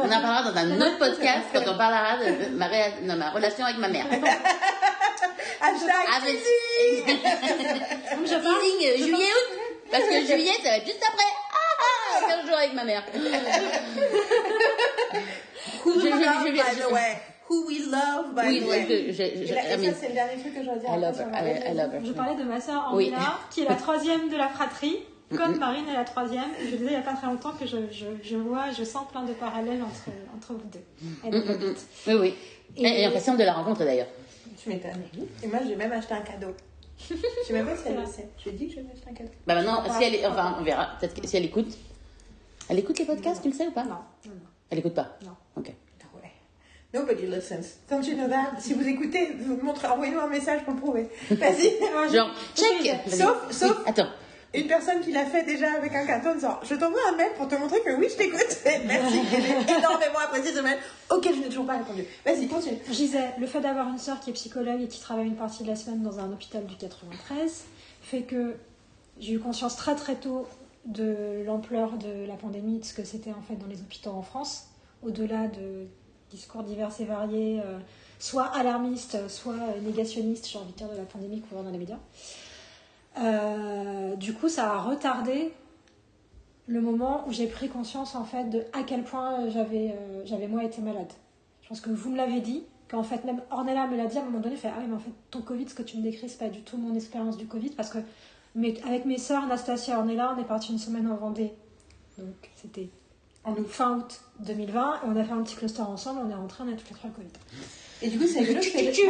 On 0.00 0.06
en 0.06 0.20
parlera 0.20 0.50
dans 0.52 0.56
un 0.58 0.80
autre 0.80 0.98
podcast 0.98 1.46
quand 1.52 1.60
on 1.66 1.76
parlera 1.76 2.16
de 2.24 2.48
ma, 2.56 2.66
ré- 2.68 2.94
non, 3.02 3.16
ma 3.16 3.30
relation 3.30 3.64
avec 3.64 3.78
ma 3.78 3.88
mère. 3.88 4.06
Hashtag 5.60 6.06
Avec 6.22 6.38
je 8.26 8.34
parle- 8.34 8.60
teasing, 8.60 8.86
euh, 8.86 8.96
juillet 8.96 9.32
août 9.32 9.58
parce 9.90 10.04
que 10.04 10.20
juillet 10.24 10.52
ça 10.62 10.68
va 10.70 10.76
être 10.76 10.86
juste 10.86 11.02
après. 11.06 11.24
Ah, 11.52 12.20
15 12.36 12.46
jours 12.46 12.56
avec 12.58 12.74
ma 12.74 12.84
mère. 12.84 13.02
Who 15.84 15.94
Je- 15.94 16.00
je- 16.00 16.06
je- 16.06 16.82
je- 16.82 16.92
way. 16.92 17.16
Who 17.48 17.66
we 17.66 17.78
love, 17.90 18.34
by 18.34 18.42
Oui, 18.48 18.60
the 18.60 18.62
je- 18.62 18.68
way. 18.68 18.82
je- 18.88 19.12
je- 19.12 19.22
Et, 19.22 19.46
je- 19.46 19.54
là- 19.54 19.76
et 19.76 19.80
I 19.82 19.86
ça, 19.86 19.92
c'est 19.94 20.08
le 20.08 20.14
dernier 20.14 20.40
truc 20.40 20.54
que 20.54 20.60
je 20.60 20.64
dois 20.66 20.76
dire. 20.76 20.88
I 20.90 20.92
après 20.92 21.00
love 21.00 21.14
sur 21.16 21.24
her. 21.24 21.30
ma 21.30 21.38
I, 21.40 21.44
I 21.44 21.52
relation. 21.52 21.74
love 21.82 21.94
her. 21.94 22.00
Je 22.04 22.12
parlais 22.12 22.36
de 22.36 22.42
ma 22.44 22.60
sœur 22.60 22.90
Oui. 22.94 23.06
Angela, 23.06 23.38
qui 23.50 23.60
est 23.62 23.68
la 23.68 23.74
troisième 23.74 24.28
de 24.28 24.36
la 24.36 24.48
fratrie, 24.48 24.98
comme 25.36 25.56
Marine 25.58 25.88
est 25.88 25.94
la 25.94 26.04
troisième. 26.04 26.50
Je 26.60 26.66
disais 26.76 26.84
il 26.84 26.88
n'y 26.90 26.94
a 26.96 27.00
pas 27.02 27.14
très 27.14 27.26
longtemps 27.26 27.52
que 27.52 27.66
je, 27.66 27.76
je, 27.90 28.06
je 28.22 28.36
vois, 28.36 28.70
je 28.70 28.84
sens 28.84 29.06
plein 29.10 29.22
de 29.24 29.32
parallèles 29.32 29.82
entre, 29.82 30.10
entre 30.36 30.52
vous 30.54 30.68
deux. 30.70 30.84
Elle 31.24 31.34
est 31.34 31.40
bête. 31.58 31.86
Oui, 32.06 32.14
oui. 32.14 32.34
Et- 32.76 33.08
de 33.08 33.44
la 33.44 33.52
rencontre 33.54 33.80
d'ailleurs. 33.84 34.06
Tu 34.62 34.68
m'étonnes. 34.70 35.02
Et 35.42 35.46
moi, 35.46 35.60
j'ai 35.66 35.76
même 35.76 35.92
acheté 35.92 36.14
un 36.14 36.20
cadeau. 36.20 36.54
Je 36.98 37.14
sais 37.46 37.52
même 37.52 37.64
pas 37.66 37.76
si 37.76 37.82
elle 37.88 37.96
le 38.00 38.06
sait. 38.06 38.28
Je 38.38 38.44
lui 38.44 38.50
ai 38.50 38.58
dit 38.58 38.66
que 38.68 38.74
je 38.74 38.80
vais 38.80 38.92
acheter 38.92 39.08
un 39.10 39.14
cadeau. 39.14 39.30
Bah 39.46 39.54
maintenant, 39.54 39.82
si 39.96 40.02
elle 40.04 40.16
est, 40.16 40.26
enfin, 40.26 40.56
on 40.58 40.64
verra. 40.64 40.88
Peut-être 41.00 41.18
que 41.20 41.26
si 41.26 41.36
elle 41.36 41.44
écoute. 41.44 41.72
Elle 42.68 42.80
écoute 42.80 42.98
les 42.98 43.04
podcasts, 43.06 43.40
tu 43.42 43.48
le 43.48 43.54
sais 43.54 43.66
ou 43.68 43.70
pas 43.70 43.84
Non, 43.84 43.90
non, 44.26 44.32
Elle 44.70 44.80
écoute 44.80 44.94
pas. 44.94 45.16
non. 45.24 45.30
Ok. 45.56 45.72
Nobody 46.94 47.26
listens. 47.26 47.76
Don't 47.90 48.02
you 48.02 48.14
know 48.16 48.28
that? 48.28 48.58
Si 48.60 48.72
vous 48.72 48.86
écoutez, 48.86 49.32
vous 49.40 49.58
montrez, 49.62 49.88
envoyez-nous 49.88 50.20
un 50.20 50.28
message 50.28 50.64
pour 50.64 50.72
le 50.74 50.80
prouver. 50.80 51.08
Vas-y. 51.30 51.78
Genre, 52.14 52.30
check. 52.54 52.96
Sauf- 53.08 53.42
Oui, 53.48 53.52
sauf- 53.54 53.82
Attends. 53.86 54.08
Une 54.54 54.66
personne 54.66 55.00
qui 55.02 55.12
l'a 55.12 55.26
fait 55.26 55.44
déjà 55.44 55.72
avec 55.74 55.94
un 55.94 56.06
carton 56.06 56.30
en 56.30 56.34
disant 56.34 56.58
Je 56.62 56.74
t'envoie 56.74 57.00
un 57.12 57.16
mail 57.16 57.28
pour 57.36 57.46
te 57.48 57.54
montrer 57.56 57.80
que 57.82 57.92
oui, 57.96 58.08
je 58.10 58.16
t'écoute. 58.16 58.56
Merci. 58.86 59.18
J'ai 59.30 59.74
énormément 59.74 60.18
apprécié 60.24 60.52
ce 60.54 60.60
mail 60.60 60.78
auquel 61.10 61.34
je 61.34 61.40
n'ai 61.40 61.48
toujours 61.50 61.66
pas 61.66 61.76
répondu. 61.76 62.04
Vas-y, 62.24 62.48
continue. 62.48 62.78
Je 62.86 62.92
disais, 62.94 63.34
le 63.38 63.46
fait 63.46 63.60
d'avoir 63.60 63.88
une 63.88 63.98
sœur 63.98 64.18
qui 64.20 64.30
est 64.30 64.32
psychologue 64.32 64.80
et 64.80 64.88
qui 64.88 65.00
travaille 65.00 65.26
une 65.26 65.36
partie 65.36 65.64
de 65.64 65.68
la 65.68 65.76
semaine 65.76 66.02
dans 66.02 66.18
un 66.18 66.32
hôpital 66.32 66.64
du 66.64 66.76
93 66.76 67.64
fait 68.00 68.22
que 68.22 68.54
j'ai 69.20 69.34
eu 69.34 69.38
conscience 69.38 69.76
très 69.76 69.94
très 69.94 70.14
tôt 70.14 70.46
de 70.86 71.42
l'ampleur 71.44 71.98
de 71.98 72.26
la 72.26 72.34
pandémie, 72.36 72.78
de 72.78 72.84
ce 72.86 72.94
que 72.94 73.04
c'était 73.04 73.32
en 73.32 73.42
fait 73.46 73.56
dans 73.56 73.66
les 73.66 73.80
hôpitaux 73.82 74.12
en 74.12 74.22
France, 74.22 74.68
au-delà 75.02 75.46
de 75.48 75.86
discours 76.30 76.62
divers 76.62 76.90
et 77.00 77.04
variés, 77.04 77.60
euh, 77.64 77.78
soit 78.18 78.46
alarmistes, 78.46 79.28
soit 79.28 79.56
négationnistes, 79.82 80.48
j'ai 80.48 80.58
envie 80.58 80.72
de 80.72 80.76
dire, 80.76 80.88
de 80.88 80.96
la 80.96 81.04
pandémie 81.04 81.40
qu'on 81.42 81.62
dans 81.62 81.70
les 81.70 81.78
médias. 81.78 81.98
Euh, 83.18 84.16
du 84.16 84.34
coup, 84.34 84.48
ça 84.48 84.72
a 84.72 84.78
retardé 84.78 85.52
le 86.66 86.80
moment 86.80 87.24
où 87.26 87.32
j'ai 87.32 87.46
pris 87.46 87.68
conscience 87.68 88.14
en 88.14 88.24
fait 88.24 88.44
de 88.44 88.62
à 88.72 88.82
quel 88.82 89.02
point 89.02 89.48
j'avais 89.48 89.92
euh, 89.92 90.22
j'avais 90.24 90.48
moi 90.48 90.62
été 90.64 90.82
malade. 90.82 91.12
Je 91.62 91.68
pense 91.68 91.80
que 91.80 91.90
vous 91.90 92.10
me 92.10 92.16
l'avez 92.16 92.40
dit, 92.40 92.62
qu'en 92.88 93.02
fait 93.02 93.24
même 93.24 93.42
Ornella 93.50 93.86
me 93.86 93.96
l'a 93.96 94.06
dit 94.06 94.18
à 94.18 94.22
un 94.22 94.24
moment 94.24 94.40
donné, 94.40 94.56
fait 94.56 94.68
ah 94.68 94.80
mais 94.86 94.94
en 94.94 94.98
fait 94.98 95.10
ton 95.30 95.40
Covid, 95.40 95.68
ce 95.68 95.74
que 95.74 95.82
tu 95.82 95.96
me 95.96 96.02
décris, 96.02 96.28
c'est 96.28 96.38
pas 96.38 96.48
du 96.48 96.60
tout 96.60 96.76
mon 96.76 96.94
expérience 96.94 97.36
du 97.36 97.46
Covid 97.46 97.70
parce 97.70 97.90
que 97.90 97.98
mais 98.54 98.74
avec 98.84 99.06
mes 99.06 99.18
sœurs 99.18 99.44
Anastasia 99.44 99.94
et 99.94 99.96
Ornella, 99.96 100.34
on 100.36 100.40
est 100.40 100.46
parti 100.46 100.72
une 100.72 100.78
semaine 100.78 101.10
en 101.10 101.16
Vendée, 101.16 101.52
donc 102.18 102.50
c'était 102.56 102.90
en 103.44 103.52
août, 103.52 103.66
fin 103.68 103.98
août 103.98 104.20
2020 104.40 104.94
et 104.94 104.98
on 105.06 105.16
a 105.16 105.24
fait 105.24 105.32
un 105.32 105.42
petit 105.42 105.56
cluster 105.56 105.82
ensemble, 105.82 106.20
on 106.26 106.30
est 106.30 106.34
rentrés, 106.34 106.64
on 106.66 106.72
a 106.72 106.76
toutes 106.76 106.88
les 106.90 106.96
trois 106.96 107.10
Covid. 107.10 107.28
Et 108.00 108.08
du 108.08 108.18
coup, 108.18 108.26
c'est 108.28 108.40
rigolo. 108.40 108.60
Tu- 108.60 108.70
tu 108.70 108.92
tu 108.92 109.06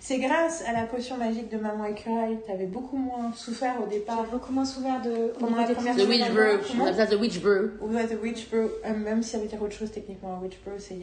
C'est 0.00 0.18
grâce 0.18 0.62
à 0.66 0.72
la 0.72 0.82
potion 0.84 1.16
magique 1.16 1.50
de 1.50 1.56
Maman 1.56 1.86
Écureuil. 1.86 2.36
T'avais 2.46 2.66
beaucoup 2.66 2.98
moins 2.98 3.32
souffert 3.34 3.76
au 3.82 3.88
départ. 3.88 4.24
Beaucoup 4.30 4.52
moins 4.52 4.66
souffert 4.66 5.00
de 5.00 5.32
Pendant 5.38 5.56
la 5.56 5.66
des 5.66 5.72
première 5.74 5.96
The. 5.96 6.00
Witch 6.00 6.26
semaine 6.26 6.34
Brew. 6.34 6.80
On 6.80 6.84
appelle 6.84 7.08
The 7.08 7.20
Witch 7.20 7.40
Brew. 7.40 7.70
Ouais, 7.80 8.06
The 8.06 8.22
Witch 8.22 8.50
Brew, 8.50 8.68
euh, 8.84 8.94
même 8.94 9.22
si 9.22 9.30
ça 9.30 9.38
veut 9.38 9.46
dire 9.46 9.62
autre 9.62 9.72
chose 9.74 9.90
techniquement, 9.90 10.38
Witch 10.42 10.58
Brew, 10.64 10.74
c'est 10.78 10.98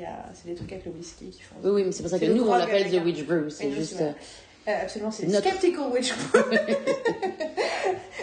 des 0.45 0.53
trucs 0.55 0.71
avec 0.71 0.85
le 0.85 0.91
whisky 0.91 1.29
qui 1.31 1.41
font. 1.41 1.55
Oui, 1.63 1.71
oui, 1.71 1.83
mais 1.85 1.91
c'est 1.91 2.03
pour 2.03 2.11
ça 2.11 2.19
que 2.19 2.25
nous, 2.25 2.43
on 2.47 2.55
l'appelle 2.55 2.91
The 2.91 3.03
Witch 3.03 3.25
Brew. 3.25 3.49
C'est 3.49 3.71
juste. 3.71 4.03
Euh, 4.67 4.81
absolument, 4.83 5.11
c'est 5.11 5.27
Notre- 5.27 5.47
Skeptical 5.49 5.91
Witch. 5.91 6.13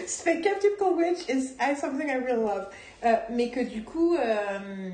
Skeptical 0.07 0.93
Witch 0.97 1.29
is 1.29 1.55
something 1.79 2.09
I 2.09 2.15
really 2.17 2.41
love. 2.43 2.67
Euh, 3.05 3.15
mais 3.31 3.49
que 3.49 3.59
du 3.61 3.83
coup, 3.83 4.15
euh, 4.15 4.89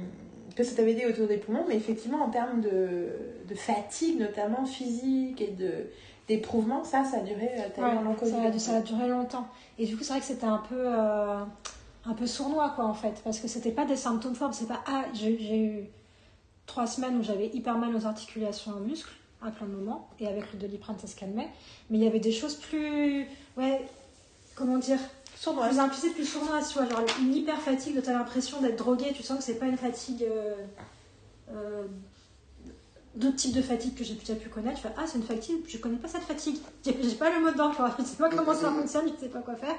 que 0.55 0.63
ça 0.63 0.75
t'avait 0.75 0.91
aidé 0.91 1.05
autour 1.05 1.27
des 1.27 1.37
poumons, 1.37 1.65
mais 1.67 1.75
effectivement, 1.75 2.23
en 2.23 2.29
termes 2.29 2.61
de, 2.61 3.09
de 3.47 3.55
fatigue, 3.55 4.19
notamment 4.19 4.65
physique 4.65 5.41
et 5.41 5.51
de 5.51 5.71
d'éprouvement, 6.27 6.83
ça, 6.83 7.03
ça 7.03 7.17
a 7.17 7.21
duré 7.21 7.49
tellement 7.73 7.97
Ouais, 7.97 8.03
longtemps. 8.03 8.25
ça, 8.27 8.43
a, 8.43 8.59
ça 8.59 8.75
a 8.77 8.81
duré 8.81 9.07
longtemps. 9.07 9.47
Et 9.79 9.87
du 9.87 9.97
coup, 9.97 10.03
c'est 10.03 10.11
vrai 10.13 10.19
que 10.19 10.27
c'était 10.27 10.45
un 10.45 10.61
peu, 10.69 10.75
euh, 10.77 11.39
un 12.05 12.13
peu 12.13 12.27
sournois, 12.27 12.71
quoi, 12.75 12.85
en 12.85 12.93
fait. 12.93 13.19
Parce 13.23 13.39
que 13.39 13.47
c'était 13.47 13.71
pas 13.71 13.85
des 13.85 13.95
symptômes 13.95 14.35
forts. 14.35 14.53
C'est 14.53 14.67
pas, 14.67 14.83
ah, 14.85 15.05
j'ai 15.13 15.31
eu 15.59 15.85
trois 16.67 16.85
semaines 16.85 17.17
où 17.17 17.23
j'avais 17.23 17.47
hyper 17.47 17.79
mal 17.79 17.95
aux 17.95 18.05
articulations 18.05 18.73
aux 18.73 18.79
muscles, 18.81 19.09
à 19.41 19.51
plein 19.51 19.67
de 19.67 19.71
moments. 19.73 20.09
Et 20.19 20.27
avec 20.27 20.51
le 20.53 20.59
doliprane, 20.59 20.97
ça 20.99 21.07
se 21.07 21.15
calmait. 21.15 21.49
Mais 21.89 21.97
il 21.97 22.03
y 22.03 22.07
avait 22.07 22.19
des 22.19 22.31
choses 22.31 22.55
plus, 22.55 23.25
ouais, 23.57 23.81
comment 24.55 24.77
dire, 24.77 24.99
Sournoise. 25.35 25.69
plus 25.69 25.79
implicites, 25.79 26.13
plus 26.15 26.25
sournoises, 26.25 26.69
tu 26.69 26.73
vois. 26.79 26.87
Genre 26.89 27.03
une 27.21 27.33
hyper 27.33 27.59
fatigue, 27.61 27.97
où 27.97 28.01
t'as 28.01 28.13
l'impression 28.13 28.61
d'être 28.61 28.77
drogué. 28.77 29.13
Tu 29.13 29.23
sens 29.23 29.37
que 29.37 29.43
c'est 29.43 29.59
pas 29.59 29.67
une 29.67 29.77
fatigue. 29.77 30.23
euh, 30.23 30.55
euh, 31.51 31.85
d'autres 33.15 33.37
types 33.37 33.55
de 33.55 33.61
fatigue 33.61 33.95
que 33.95 34.03
j'ai 34.03 34.13
déjà 34.13 34.35
pu 34.35 34.49
connaître, 34.49 34.77
je 34.77 34.83
fais 34.83 34.93
ah 34.97 35.05
c'est 35.07 35.17
une 35.17 35.23
fatigue, 35.23 35.57
je 35.67 35.77
connais 35.77 35.97
pas 35.97 36.07
cette 36.07 36.21
fatigue, 36.21 36.57
j'ai 36.85 37.15
pas 37.15 37.31
le 37.37 37.43
mot 37.43 37.51
d'emploi, 37.51 37.93
je 37.97 38.03
sais 38.03 38.17
pas 38.17 38.29
comment 38.29 38.53
ça 38.53 38.71
fonctionne, 38.71 39.09
je 39.15 39.19
sais 39.19 39.29
pas 39.29 39.41
quoi 39.41 39.55
faire. 39.55 39.75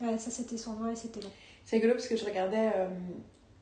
Ouais, 0.00 0.16
ça 0.18 0.30
c'était 0.30 0.56
son 0.56 0.72
nom 0.74 0.90
et 0.90 0.96
c'était 0.96 1.20
long. 1.20 1.30
C'est 1.66 1.76
rigolo 1.76 1.94
parce 1.94 2.08
que 2.08 2.16
je 2.16 2.24
regardais. 2.24 2.72
Euh, 2.74 2.88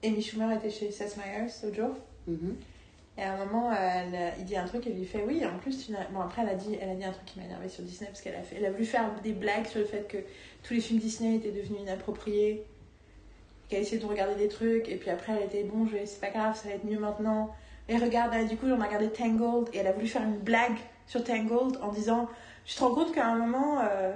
Amy 0.05 0.23
Schumer 0.23 0.53
était 0.57 0.71
chez 0.71 0.91
Seth 0.93 1.17
Meyers 1.17 1.51
l'autre 1.64 1.77
jour. 1.77 1.91
mhm. 2.29 2.55
Et 3.19 3.23
à 3.23 3.33
un 3.33 3.45
moment, 3.45 3.73
elle, 3.73 4.35
il 4.39 4.45
dit 4.45 4.57
un 4.57 4.67
truc, 4.67 4.87
elle 4.87 4.95
lui 4.95 5.07
fait 5.07 5.25
oui. 5.27 5.43
En 5.47 5.59
plus, 5.59 5.87
tu 5.87 5.93
bon 6.12 6.21
après, 6.21 6.43
elle 6.43 6.51
a 6.51 6.55
dit, 6.55 6.77
elle 6.81 6.91
a 6.91 6.95
dit 6.95 7.05
un 7.05 7.12
truc 7.12 7.25
qui 7.25 7.39
m'a 7.39 7.47
énervé 7.47 7.69
sur 7.69 7.83
Disney 7.83 8.09
parce 8.11 8.21
qu'elle 8.21 8.35
a 8.35 8.67
a 8.67 8.71
voulu 8.71 8.85
faire 8.85 9.11
des 9.23 9.33
blagues 9.33 9.67
sur 9.67 9.81
le 9.81 9.87
fait 9.87 10.07
que 10.07 10.19
tous 10.62 10.75
les 10.75 10.81
films 10.81 11.01
Disney 11.01 11.37
étaient 11.37 11.51
devenus 11.51 11.81
inappropriés, 11.81 12.67
qu'elle 13.69 13.81
essayait 13.81 14.01
de 14.01 14.07
regarder 14.07 14.35
des 14.35 14.49
trucs. 14.49 14.89
Et 14.89 14.97
puis 14.97 15.11
après, 15.11 15.33
elle 15.33 15.45
était 15.45 15.64
bon, 15.64 15.87
je 15.87 15.97
c'est 16.05 16.21
pas 16.21 16.31
grave, 16.31 16.57
ça 16.57 16.69
va 16.69 16.75
être 16.75 16.85
mieux 16.85 16.99
maintenant. 16.99 17.55
Et 17.89 17.97
regarde, 17.97 18.35
du 18.49 18.57
coup, 18.57 18.67
on 18.67 18.81
a 18.81 18.87
regardé 18.87 19.09
Tangled 19.09 19.69
et 19.73 19.79
elle 19.79 19.87
a 19.87 19.93
voulu 19.93 20.09
faire 20.09 20.23
une 20.23 20.39
blague 20.39 20.77
sur 21.07 21.25
Tangled 21.25 21.79
en 21.83 21.93
disant, 21.93 22.29
je 22.67 22.75
te 22.75 22.81
rends 22.81 22.95
compte 22.95 23.14
qu'à 23.14 23.27
un 23.27 23.37
moment. 23.37 23.81
euh, 23.81 24.12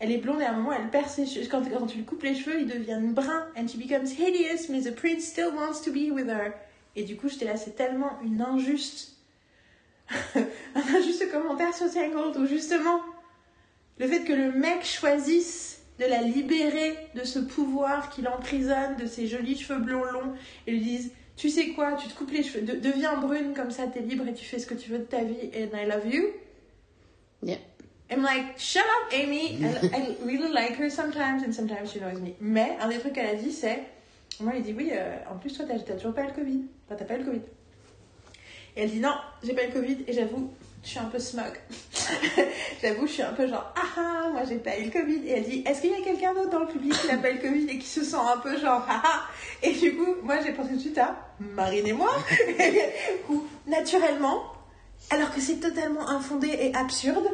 elle 0.00 0.12
est 0.12 0.18
blonde 0.18 0.40
et 0.40 0.44
à 0.44 0.52
un 0.52 0.56
moment 0.56 0.72
elle 0.72 0.88
perd 0.88 1.08
ses 1.08 1.26
cheveux. 1.26 1.46
Quand, 1.46 1.62
quand 1.70 1.86
tu 1.86 1.98
lui 1.98 2.04
coupes 2.04 2.22
les 2.22 2.34
cheveux, 2.34 2.62
ils 2.62 2.66
deviennent 2.66 3.12
bruns. 3.12 3.46
And 3.54 3.68
she 3.68 3.76
becomes 3.76 4.10
hideous, 4.10 4.66
but 4.68 4.82
the 4.82 4.94
prince 4.94 5.26
still 5.26 5.54
wants 5.54 5.82
to 5.84 5.92
be 5.92 6.10
with 6.10 6.28
her. 6.28 6.54
Et 7.00 7.04
du 7.04 7.16
coup, 7.16 7.30
j'étais 7.30 7.46
là, 7.46 7.56
c'est 7.56 7.76
tellement 7.76 8.20
une 8.22 8.42
injuste. 8.42 9.16
un 10.34 10.94
injuste 10.96 11.30
commentaire 11.32 11.74
sur 11.74 11.90
Tangled 11.90 12.36
où 12.36 12.46
justement, 12.46 13.00
le 13.98 14.06
fait 14.06 14.22
que 14.24 14.34
le 14.34 14.52
mec 14.52 14.84
choisisse 14.84 15.80
de 15.98 16.04
la 16.04 16.20
libérer 16.20 16.94
de 17.14 17.24
ce 17.24 17.38
pouvoir 17.38 18.10
qui 18.10 18.20
l'emprisonne, 18.20 18.96
de 18.98 19.06
ses 19.06 19.26
jolis 19.26 19.58
cheveux 19.58 19.78
blonds 19.80 20.04
longs, 20.04 20.34
et 20.66 20.72
lui 20.72 20.80
dise 20.80 21.12
Tu 21.36 21.48
sais 21.48 21.68
quoi, 21.70 21.94
tu 21.94 22.06
te 22.06 22.14
coupes 22.14 22.32
les 22.32 22.42
cheveux, 22.42 22.66
de- 22.66 22.78
deviens 22.78 23.16
brune 23.16 23.54
comme 23.54 23.70
ça, 23.70 23.86
t'es 23.86 24.00
libre 24.00 24.28
et 24.28 24.34
tu 24.34 24.44
fais 24.44 24.58
ce 24.58 24.66
que 24.66 24.74
tu 24.74 24.90
veux 24.90 24.98
de 24.98 25.04
ta 25.04 25.22
vie, 25.24 25.50
and 25.54 25.74
I 25.74 25.86
love 25.86 26.06
you. 26.06 26.24
Yeah. 27.42 27.56
I'm 28.10 28.22
like, 28.22 28.58
shut 28.58 28.82
up, 28.82 29.12
Amy. 29.14 29.56
I, 29.64 29.86
I 29.94 30.16
really 30.26 30.52
like 30.52 30.76
her 30.78 30.90
sometimes, 30.90 31.44
and 31.46 31.52
sometimes 31.54 31.92
she 31.92 31.98
annoys 32.02 32.20
me. 32.20 32.34
Mais 32.40 32.76
un 32.78 32.88
des 32.88 32.98
trucs 32.98 33.14
qu'elle 33.14 33.26
a 33.30 33.34
dit, 33.36 33.52
c'est. 33.52 33.84
Moi, 34.40 34.54
il 34.56 34.62
dit 34.62 34.74
oui, 34.76 34.90
euh, 34.92 35.16
en 35.30 35.36
plus, 35.36 35.52
toi, 35.52 35.66
t'as 35.68 35.94
toujours 35.94 36.14
pas 36.14 36.24
le 36.24 36.32
Covid. 36.32 36.62
Enfin, 36.86 36.96
t'as 36.98 37.04
pas 37.04 37.16
le 37.16 37.24
Covid. 37.24 37.42
Et 38.76 38.82
elle 38.82 38.90
dit 38.90 39.00
non, 39.00 39.14
j'ai 39.42 39.52
pas 39.52 39.64
eu 39.64 39.66
le 39.66 39.72
Covid 39.72 39.98
et 40.06 40.12
j'avoue, 40.12 40.50
je 40.82 40.88
suis 40.88 40.98
un 40.98 41.04
peu 41.04 41.18
smug. 41.18 41.52
j'avoue, 42.82 43.06
je 43.06 43.12
suis 43.12 43.22
un 43.22 43.32
peu 43.32 43.46
genre 43.48 43.72
ah 43.76 43.82
ah, 43.96 44.28
moi 44.32 44.42
j'ai 44.48 44.58
pas 44.58 44.78
eu 44.78 44.84
le 44.84 44.90
Covid. 44.90 45.26
Et 45.26 45.32
elle 45.32 45.44
dit 45.44 45.64
est-ce 45.66 45.80
qu'il 45.80 45.90
y 45.90 45.94
a 45.94 46.04
quelqu'un 46.04 46.32
d'autre 46.34 46.50
dans 46.50 46.60
le 46.60 46.66
public 46.66 46.92
qui 46.92 47.08
n'a 47.08 47.18
pas 47.18 47.30
eu 47.30 47.34
le 47.34 47.40
Covid 47.40 47.66
et 47.68 47.78
qui 47.78 47.88
se 47.88 48.04
sent 48.04 48.16
un 48.16 48.38
peu 48.38 48.58
genre 48.58 48.84
ah 48.88 49.02
ah? 49.04 49.22
Et 49.62 49.72
du 49.72 49.96
coup, 49.96 50.16
moi 50.22 50.36
j'ai 50.44 50.52
pensé 50.52 50.70
tout 50.70 50.76
de 50.76 50.80
suite 50.80 50.98
à 50.98 51.16
Marine 51.40 51.86
et 51.86 51.92
moi. 51.92 52.10
Où 53.28 53.44
naturellement, 53.66 54.44
alors 55.10 55.34
que 55.34 55.40
c'est 55.40 55.56
totalement 55.56 56.08
infondé 56.08 56.48
et 56.48 56.74
absurde, 56.74 57.28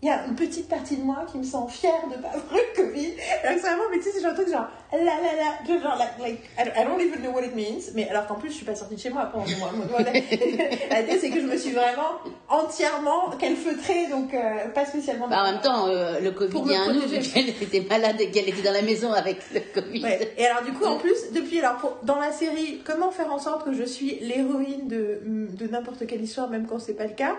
il 0.00 0.06
y 0.08 0.10
a 0.12 0.26
une 0.26 0.36
petite 0.36 0.68
partie 0.68 0.96
de 0.96 1.02
moi 1.02 1.26
qui 1.30 1.38
me 1.38 1.42
sent 1.42 1.58
fière 1.70 2.06
de 2.08 2.22
pas 2.22 2.28
avoir 2.28 2.54
eu 2.54 2.60
le 2.76 2.82
Covid. 2.84 3.12
Alors 3.42 3.58
c'est 3.60 3.66
vraiment, 3.68 3.82
mais 3.90 3.96
tu 3.98 4.04
sais, 4.04 4.10
c'est 4.12 4.20
genre 4.22 4.30
un 4.30 4.34
truc 4.34 4.48
genre, 4.48 4.68
la 4.92 4.98
la 4.98 5.74
la, 5.74 5.80
genre, 5.80 5.98
like, 5.98 6.18
like, 6.20 6.40
I 6.56 6.84
don't- 6.84 7.00
even 7.00 7.20
know 7.22 7.32
what 7.32 7.42
it 7.44 7.54
means. 7.56 7.90
Mais 7.94 8.08
alors 8.08 8.26
qu'en 8.28 8.36
plus, 8.36 8.50
je 8.50 8.54
suis 8.54 8.64
pas 8.64 8.76
sortie 8.76 8.94
de 8.94 9.00
chez 9.00 9.10
moi 9.10 9.26
pendant 9.32 9.44
deux 9.44 9.56
mois. 9.56 9.72
Moi, 9.74 9.86
moi, 9.90 9.98
La 10.90 11.00
idée, 11.00 11.18
c'est 11.18 11.30
que 11.30 11.40
je 11.40 11.46
me 11.46 11.56
suis 11.56 11.72
vraiment 11.72 12.12
entièrement 12.48 13.30
calfeutrée, 13.38 14.06
donc 14.08 14.32
euh, 14.34 14.68
pas 14.74 14.84
spécialement. 14.86 15.28
Bah, 15.28 15.42
en 15.42 15.52
même 15.52 15.60
temps, 15.60 15.88
euh, 15.88 16.20
le 16.20 16.30
Covid, 16.30 16.58
il 16.66 16.72
y 16.72 16.74
a 16.76 16.82
un 16.82 16.92
nous, 16.92 17.00
qu'elle 17.34 17.48
était 17.48 17.80
malade 17.88 18.20
et 18.20 18.30
qu'elle 18.30 18.48
était 18.48 18.62
dans 18.62 18.72
la 18.72 18.82
maison 18.82 19.12
avec 19.12 19.38
le 19.52 19.60
Covid. 19.80 20.02
Ouais. 20.04 20.32
Et 20.38 20.46
alors 20.46 20.62
du 20.62 20.72
coup, 20.72 20.84
en 20.84 20.98
plus, 20.98 21.32
depuis 21.32 21.58
alors 21.58 21.76
pour- 21.78 21.96
dans 22.04 22.18
la 22.18 22.32
série, 22.32 22.82
comment 22.84 23.10
faire 23.10 23.32
en 23.32 23.38
sorte 23.38 23.64
que 23.64 23.72
je 23.72 23.84
suis 23.84 24.18
l'héroïne 24.20 24.86
de, 24.88 25.20
de 25.24 25.66
n'importe 25.68 26.06
quelle 26.06 26.22
histoire, 26.22 26.48
même 26.48 26.66
quand 26.66 26.78
c'est 26.78 26.94
pas 26.94 27.06
le 27.06 27.14
cas. 27.14 27.36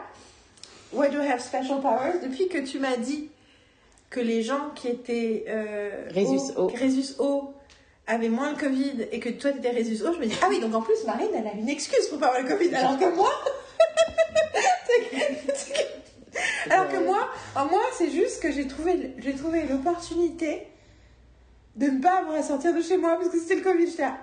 Why 0.92 1.10
do 1.10 1.22
I 1.22 1.28
have 1.28 1.42
special 1.42 1.82
powers? 1.82 2.20
Depuis 2.22 2.48
que 2.48 2.60
tu 2.60 2.80
m'as 2.80 2.98
dit 2.98 3.30
que 4.10 4.20
les 4.20 4.42
gens 4.42 4.72
qui 4.76 4.88
étaient 4.88 5.46
euh, 5.48 6.08
Rhésus 6.10 6.54
O. 6.58 6.68
Rhésus 6.68 7.16
O 7.20 7.54
avaient 8.08 8.30
moins 8.30 8.52
le 8.52 8.58
Covid 8.58 9.08
et 9.12 9.20
que 9.20 9.30
toi 9.30 9.52
t'étais 9.52 9.70
Rhésus 9.70 10.04
O, 10.04 10.14
je 10.14 10.20
me 10.20 10.26
dis 10.26 10.36
ah 10.42 10.48
oui 10.50 10.60
donc 10.60 10.74
en 10.74 10.82
plus 10.82 11.04
Marine 11.06 11.30
elle 11.36 11.46
a 11.46 11.54
une 11.54 11.70
excuse 11.70 12.08
pour 12.08 12.18
pas 12.18 12.28
avoir 12.28 12.42
le 12.42 12.50
Covid 12.50 12.74
alors 12.74 12.98
que 12.98 13.16
moi 13.16 13.30
alors 16.72 16.90
que 16.90 17.06
moi 17.06 17.30
en 17.56 17.66
moi 17.66 17.82
c'est 17.96 18.10
juste 18.10 18.42
que 18.42 18.52
j'ai 18.52 18.68
trouvé 18.68 19.14
j'ai 19.20 19.36
trouvé 19.36 19.62
l'opportunité 19.70 20.66
de 21.80 21.88
ne 21.88 22.02
pas 22.02 22.20
avoir 22.20 22.36
à 22.36 22.44
sortir 22.44 22.76
de 22.76 22.82
chez 22.82 22.98
moi 22.98 23.16
parce 23.16 23.30
que 23.30 23.40
c'était 23.40 23.56
le 23.56 23.62
Covid. 23.62 23.90
J'étais 23.90 24.04
ah, 24.04 24.18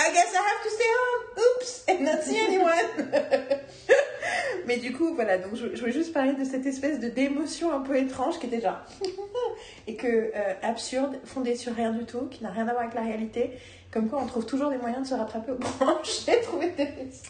I 0.00 0.12
guess 0.12 0.32
I 0.34 0.42
have 0.50 0.62
to 0.62 0.70
stay 0.70 0.90
home. 0.98 1.22
Oops, 1.44 1.84
and 1.88 2.04
not 2.06 2.22
see 2.22 2.38
anyone. 2.40 3.60
Mais 4.66 4.78
du 4.78 4.92
coup, 4.92 5.14
voilà, 5.14 5.36
donc 5.36 5.54
je, 5.56 5.74
je 5.74 5.80
voulais 5.80 5.92
juste 5.92 6.12
parler 6.14 6.32
de 6.32 6.44
cette 6.44 6.64
espèce 6.64 7.00
de 7.00 7.08
d'émotion 7.08 7.72
un 7.72 7.80
peu 7.80 7.96
étrange 7.96 8.38
qui 8.38 8.46
était 8.46 8.60
genre. 8.60 8.78
et 9.86 9.96
que 9.96 10.06
euh, 10.34 10.54
absurde, 10.62 11.18
fondée 11.24 11.56
sur 11.56 11.74
rien 11.74 11.92
du 11.92 12.04
tout, 12.04 12.28
qui 12.28 12.42
n'a 12.42 12.50
rien 12.50 12.66
à 12.68 12.72
voir 12.72 12.84
avec 12.84 12.94
la 12.94 13.02
réalité. 13.02 13.50
Comme 13.90 14.08
quoi, 14.08 14.20
on 14.22 14.26
trouve 14.26 14.46
toujours 14.46 14.70
des 14.70 14.78
moyens 14.78 15.02
de 15.02 15.08
se 15.08 15.14
rattraper 15.14 15.52
au 15.52 15.56
branches. 15.56 16.24
J'ai 16.24 16.40
trouvé 16.40 16.66
intéressant. 16.66 17.28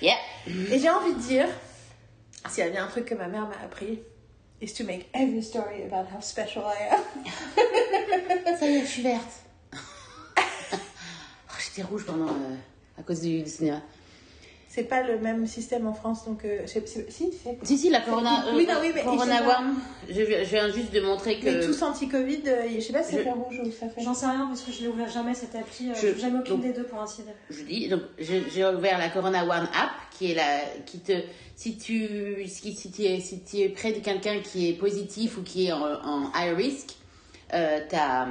Yeah. 0.00 0.16
Et 0.46 0.78
j'ai 0.78 0.88
envie 0.88 1.12
de 1.12 1.18
dire, 1.18 1.48
s'il 2.48 2.64
y 2.64 2.66
a 2.66 2.70
bien 2.70 2.84
un 2.84 2.88
truc 2.88 3.04
que 3.04 3.14
ma 3.14 3.26
mère 3.26 3.46
m'a 3.46 3.64
appris, 3.64 4.00
is 4.62 4.72
to 4.72 4.84
make 4.84 5.08
every 5.12 5.42
story 5.42 5.82
about 5.82 6.06
how 6.14 6.20
special 6.20 6.62
I 6.64 6.94
am. 6.94 8.56
Ça 8.58 8.66
y 8.66 8.76
est, 8.76 8.80
je 8.80 8.86
suis 8.86 9.02
verte. 9.02 9.49
J'étais 11.64 11.82
rouge 11.86 12.04
pendant. 12.06 12.26
euh, 12.28 12.56
à 12.98 13.02
cause 13.02 13.20
du, 13.20 13.42
du 13.42 13.50
cinéma. 13.50 13.80
C'est 14.72 14.84
pas 14.84 15.02
le 15.02 15.18
même 15.18 15.48
système 15.48 15.88
en 15.88 15.92
France, 15.94 16.24
donc 16.26 16.44
euh, 16.44 16.60
si, 16.66 16.80
c'est. 16.86 17.10
Si, 17.64 17.76
si, 17.76 17.90
la 17.90 18.00
Corona. 18.02 18.44
Oui, 18.54 18.64
euh, 18.70 18.72
non, 18.72 18.78
oui, 18.80 18.92
mais 18.94 19.02
Corona 19.02 19.32
je 19.38 19.38
sais 19.40 19.44
pas. 19.44 19.58
One, 19.58 19.74
je, 20.08 20.14
je 20.44 20.50
viens 20.50 20.70
juste 20.70 20.92
de 20.92 21.00
montrer 21.00 21.40
que. 21.40 21.46
Mais 21.46 21.60
tous 21.66 21.82
anti-Covid, 21.82 22.42
euh, 22.46 22.68
je 22.76 22.80
sais 22.80 22.92
pas 22.92 23.02
si 23.02 23.10
ça 23.12 23.18
Je- 23.18 23.22
fait 23.24 23.30
rouge 23.32 23.58
ou 23.64 23.72
ça 23.72 23.88
fait. 23.88 24.00
J'en 24.00 24.14
sais 24.14 24.26
rien 24.26 24.46
parce 24.46 24.60
que 24.62 24.70
je 24.70 24.82
l'ai 24.82 24.86
ouvert 24.88 25.08
jamais 25.10 25.34
cette 25.34 25.56
appli. 25.56 25.90
euh, 25.90 25.94
Je- 26.00 26.20
Jamais 26.20 26.38
aucune 26.38 26.54
donc- 26.58 26.62
des 26.62 26.72
deux 26.72 26.84
pour 26.84 27.00
ainsi 27.02 27.22
dire. 27.22 27.32
je 27.50 27.62
dis 27.64 27.88
donc 27.88 28.02
j'ai 28.20 28.44
j'ai 28.48 28.64
ouvert 28.64 28.96
la 28.98 29.08
Corona 29.08 29.42
One 29.42 29.68
app 29.74 29.90
qui 30.16 30.30
est 30.30 30.34
la 30.36 30.60
qui 30.86 31.00
te 31.00 31.14
si 31.56 31.76
tu 31.76 32.46
si, 32.46 32.72
si 32.72 32.92
tu 32.92 33.02
es 33.02 33.18
si 33.18 33.40
tu 33.42 33.56
es 33.56 33.70
près 33.70 33.90
de 33.92 33.98
quelqu'un 33.98 34.38
qui 34.38 34.68
est 34.68 34.74
positif 34.74 35.36
ou 35.36 35.42
qui 35.42 35.66
est 35.66 35.72
en, 35.72 35.82
en 35.82 36.30
high 36.36 36.54
risk 36.56 36.90
euh, 37.54 37.80
t'as 37.88 38.26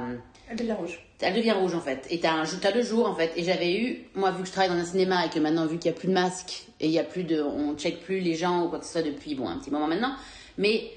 Elle 0.50 0.56
devient 0.56 0.72
rouge. 0.72 0.98
elle 1.20 1.34
devient 1.34 1.52
rouge 1.52 1.74
en 1.76 1.80
fait 1.80 2.06
et 2.10 2.18
t'as 2.18 2.32
un 2.32 2.44
t'as 2.44 2.72
le 2.72 2.82
jour 2.82 3.08
en 3.08 3.14
fait 3.14 3.32
et 3.36 3.44
j'avais 3.44 3.72
eu 3.72 4.04
moi 4.14 4.32
vu 4.32 4.42
que 4.42 4.48
je 4.48 4.52
travaille 4.52 4.70
dans 4.70 4.82
un 4.82 4.84
cinéma 4.84 5.24
et 5.24 5.30
que 5.30 5.38
maintenant 5.38 5.64
vu 5.64 5.78
qu'il 5.78 5.92
y 5.92 5.94
a 5.94 5.96
plus 5.96 6.08
de 6.08 6.12
masques 6.12 6.64
et 6.80 6.86
il 6.86 6.92
y 6.92 6.98
a 6.98 7.04
plus 7.04 7.22
de 7.22 7.40
on 7.40 7.76
check 7.76 8.02
plus 8.02 8.18
les 8.18 8.34
gens 8.34 8.64
ou 8.64 8.68
quoi 8.68 8.80
que 8.80 8.84
ce 8.84 8.90
soit 8.90 9.02
depuis 9.02 9.36
bon 9.36 9.48
un 9.48 9.58
petit 9.58 9.70
moment 9.70 9.86
maintenant 9.86 10.12
mais 10.58 10.90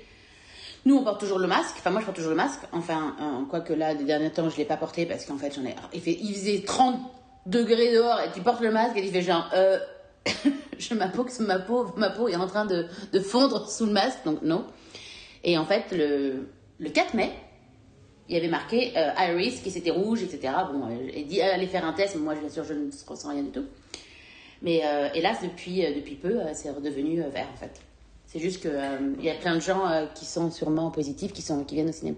nous, 0.86 0.98
on 0.98 1.04
porte 1.04 1.22
toujours 1.22 1.40
le 1.40 1.48
masque. 1.48 1.76
Enfin, 1.78 1.92
moi, 1.92 2.02
je 2.02 2.06
porte 2.06 2.18
toujours 2.18 2.32
le 2.32 2.38
masque. 2.38 2.62
Enfin, 2.74 3.16
euh, 3.22 3.46
quoique 3.50 3.74
là, 3.74 3.96
des 3.96 4.04
derniers 4.04 4.32
temps, 4.32 4.50
je 4.50 4.58
l'ai 4.58 4.66
pas 4.66 4.76
porté 4.76 5.06
parce 5.06 5.26
qu'en 5.26 5.38
fait, 5.38 5.56
j'en 5.56 5.64
ai. 5.64 5.76
Il, 5.94 6.02
fait... 6.02 6.16
faisait 6.16 6.64
30 6.66 7.00
degrés 7.46 7.94
dehors 7.94 8.20
et 8.20 8.32
tu 8.34 8.42
portes 8.42 8.62
le 8.62 8.72
masque 8.72 8.98
et 8.98 9.02
tu 9.02 9.10
fais 9.10 9.22
genre. 9.22 9.50
Euh... 9.54 9.80
je 10.80 10.94
ma 10.94 11.08
peau, 11.08 11.26
ma 11.40 11.60
peau, 11.60 11.92
ma 11.98 12.10
peau 12.10 12.28
est 12.30 12.36
en 12.36 12.48
train 12.48 12.66
de, 12.66 12.88
de 13.12 13.20
fondre 13.20 13.70
sous 13.70 13.86
le 13.86 13.92
masque, 13.92 14.20
donc 14.26 14.42
non. 14.42 14.66
Et 15.44 15.58
en 15.58 15.66
fait, 15.66 15.86
le, 15.92 16.48
le 16.80 16.90
4 16.90 17.14
mai, 17.14 17.32
il 18.30 18.36
y 18.36 18.38
avait 18.38 18.48
marqué 18.48 18.94
euh, 18.98 19.12
risk 19.36 19.68
et 19.68 19.70
c'était 19.70 19.92
rouge, 19.92 20.24
etc. 20.24 20.54
Bon, 20.72 20.88
euh, 20.88 21.10
j'ai 21.14 21.24
dit 21.24 21.42
allez 21.42 21.68
faire 21.68 21.86
un 21.86 21.94
test, 21.94 22.16
mais 22.16 22.22
moi, 22.22 22.36
bien 22.36 22.50
sûr, 22.50 22.64
je 22.64 22.74
ne 22.74 22.90
ressens 23.08 23.30
rien 23.30 23.44
du 23.44 23.50
tout. 23.52 23.66
Mais 24.62 24.82
euh, 24.86 25.10
hélas, 25.14 25.40
depuis, 25.44 25.86
euh, 25.86 25.94
depuis 25.94 26.16
peu, 26.16 26.40
euh, 26.40 26.52
c'est 26.54 26.70
redevenu 26.72 27.22
vert 27.22 27.48
en 27.54 27.58
fait. 27.58 27.82
C'est 28.26 28.40
juste 28.40 28.64
que 28.64 28.70
euh, 28.70 29.14
il 29.20 29.26
y 29.26 29.30
a 29.30 29.36
plein 29.36 29.56
de 29.56 29.62
gens 29.62 29.84
qui 30.16 30.26
sont 30.26 30.50
sûrement 30.50 30.90
positifs, 30.90 31.34
qui 31.34 31.42
sont 31.42 31.64
qui 31.66 31.76
viennent 31.76 31.90
au 31.90 31.94
cinéma, 31.94 32.18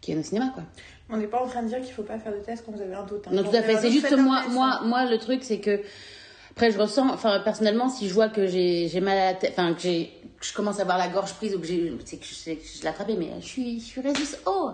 qui 0.00 0.12
viennent 0.12 0.20
au 0.20 0.26
cinéma 0.26 0.50
quoi. 0.54 0.62
On 1.10 1.18
n'est 1.18 1.26
pas 1.26 1.42
en 1.42 1.46
train 1.46 1.62
de 1.62 1.68
dire 1.68 1.80
qu'il 1.82 1.92
faut 1.92 2.02
pas 2.02 2.18
faire 2.18 2.32
de 2.32 2.38
test 2.38 2.62
quand 2.64 2.72
vous 2.72 2.80
avez 2.80 2.94
un 2.94 3.04
doute. 3.04 3.26
hein. 3.26 3.30
Non, 3.32 3.42
tout 3.42 3.54
à 3.54 3.62
fait. 3.62 3.76
C'est 3.76 3.90
juste 3.90 4.10
un 4.10 4.16
moi, 4.16 4.44
moi, 4.48 4.78
hein. 4.80 4.86
moi, 4.86 5.04
le 5.04 5.18
truc, 5.18 5.42
c'est 5.42 5.58
que 5.58 5.82
après, 6.52 6.70
je 6.70 6.78
ressens, 6.78 7.10
enfin, 7.12 7.40
personnellement, 7.40 7.88
si 7.88 8.08
je 8.08 8.14
vois 8.14 8.28
que 8.28 8.46
j'ai 8.46 9.00
mal 9.00 9.18
à 9.18 9.32
la 9.32 9.34
tête, 9.34 9.52
enfin, 9.52 9.74
que 9.74 10.04
que 10.04 10.46
je 10.46 10.54
commence 10.54 10.78
à 10.78 10.82
avoir 10.82 10.98
la 10.98 11.08
gorge 11.08 11.34
prise 11.34 11.54
ou 11.54 11.58
que 11.58 11.66
que 11.66 11.70
je, 11.70 12.44
que 12.54 12.82
l'ai 12.82 12.86
attrapé, 12.86 13.16
mais 13.18 13.30
je 13.40 13.46
suis, 13.46 13.80
je 13.80 13.84
suis 13.84 14.00
résiste. 14.00 14.40
Oh, 14.46 14.70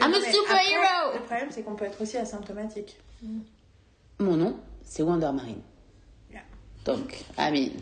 I'm 0.00 0.10
non, 0.10 0.18
a 0.18 0.20
superhero. 0.20 1.08
après, 1.08 1.18
Le 1.18 1.24
problème, 1.24 1.48
c'est 1.50 1.62
qu'on 1.62 1.74
peut 1.74 1.84
être 1.84 2.00
aussi 2.00 2.16
asymptomatique. 2.16 2.98
Mon 4.18 4.36
nom, 4.36 4.56
c'est 4.84 5.02
Wonder 5.02 5.30
Marine. 5.32 5.60
Yeah. 6.30 6.42
Donc, 6.84 7.24
Amine, 7.36 7.72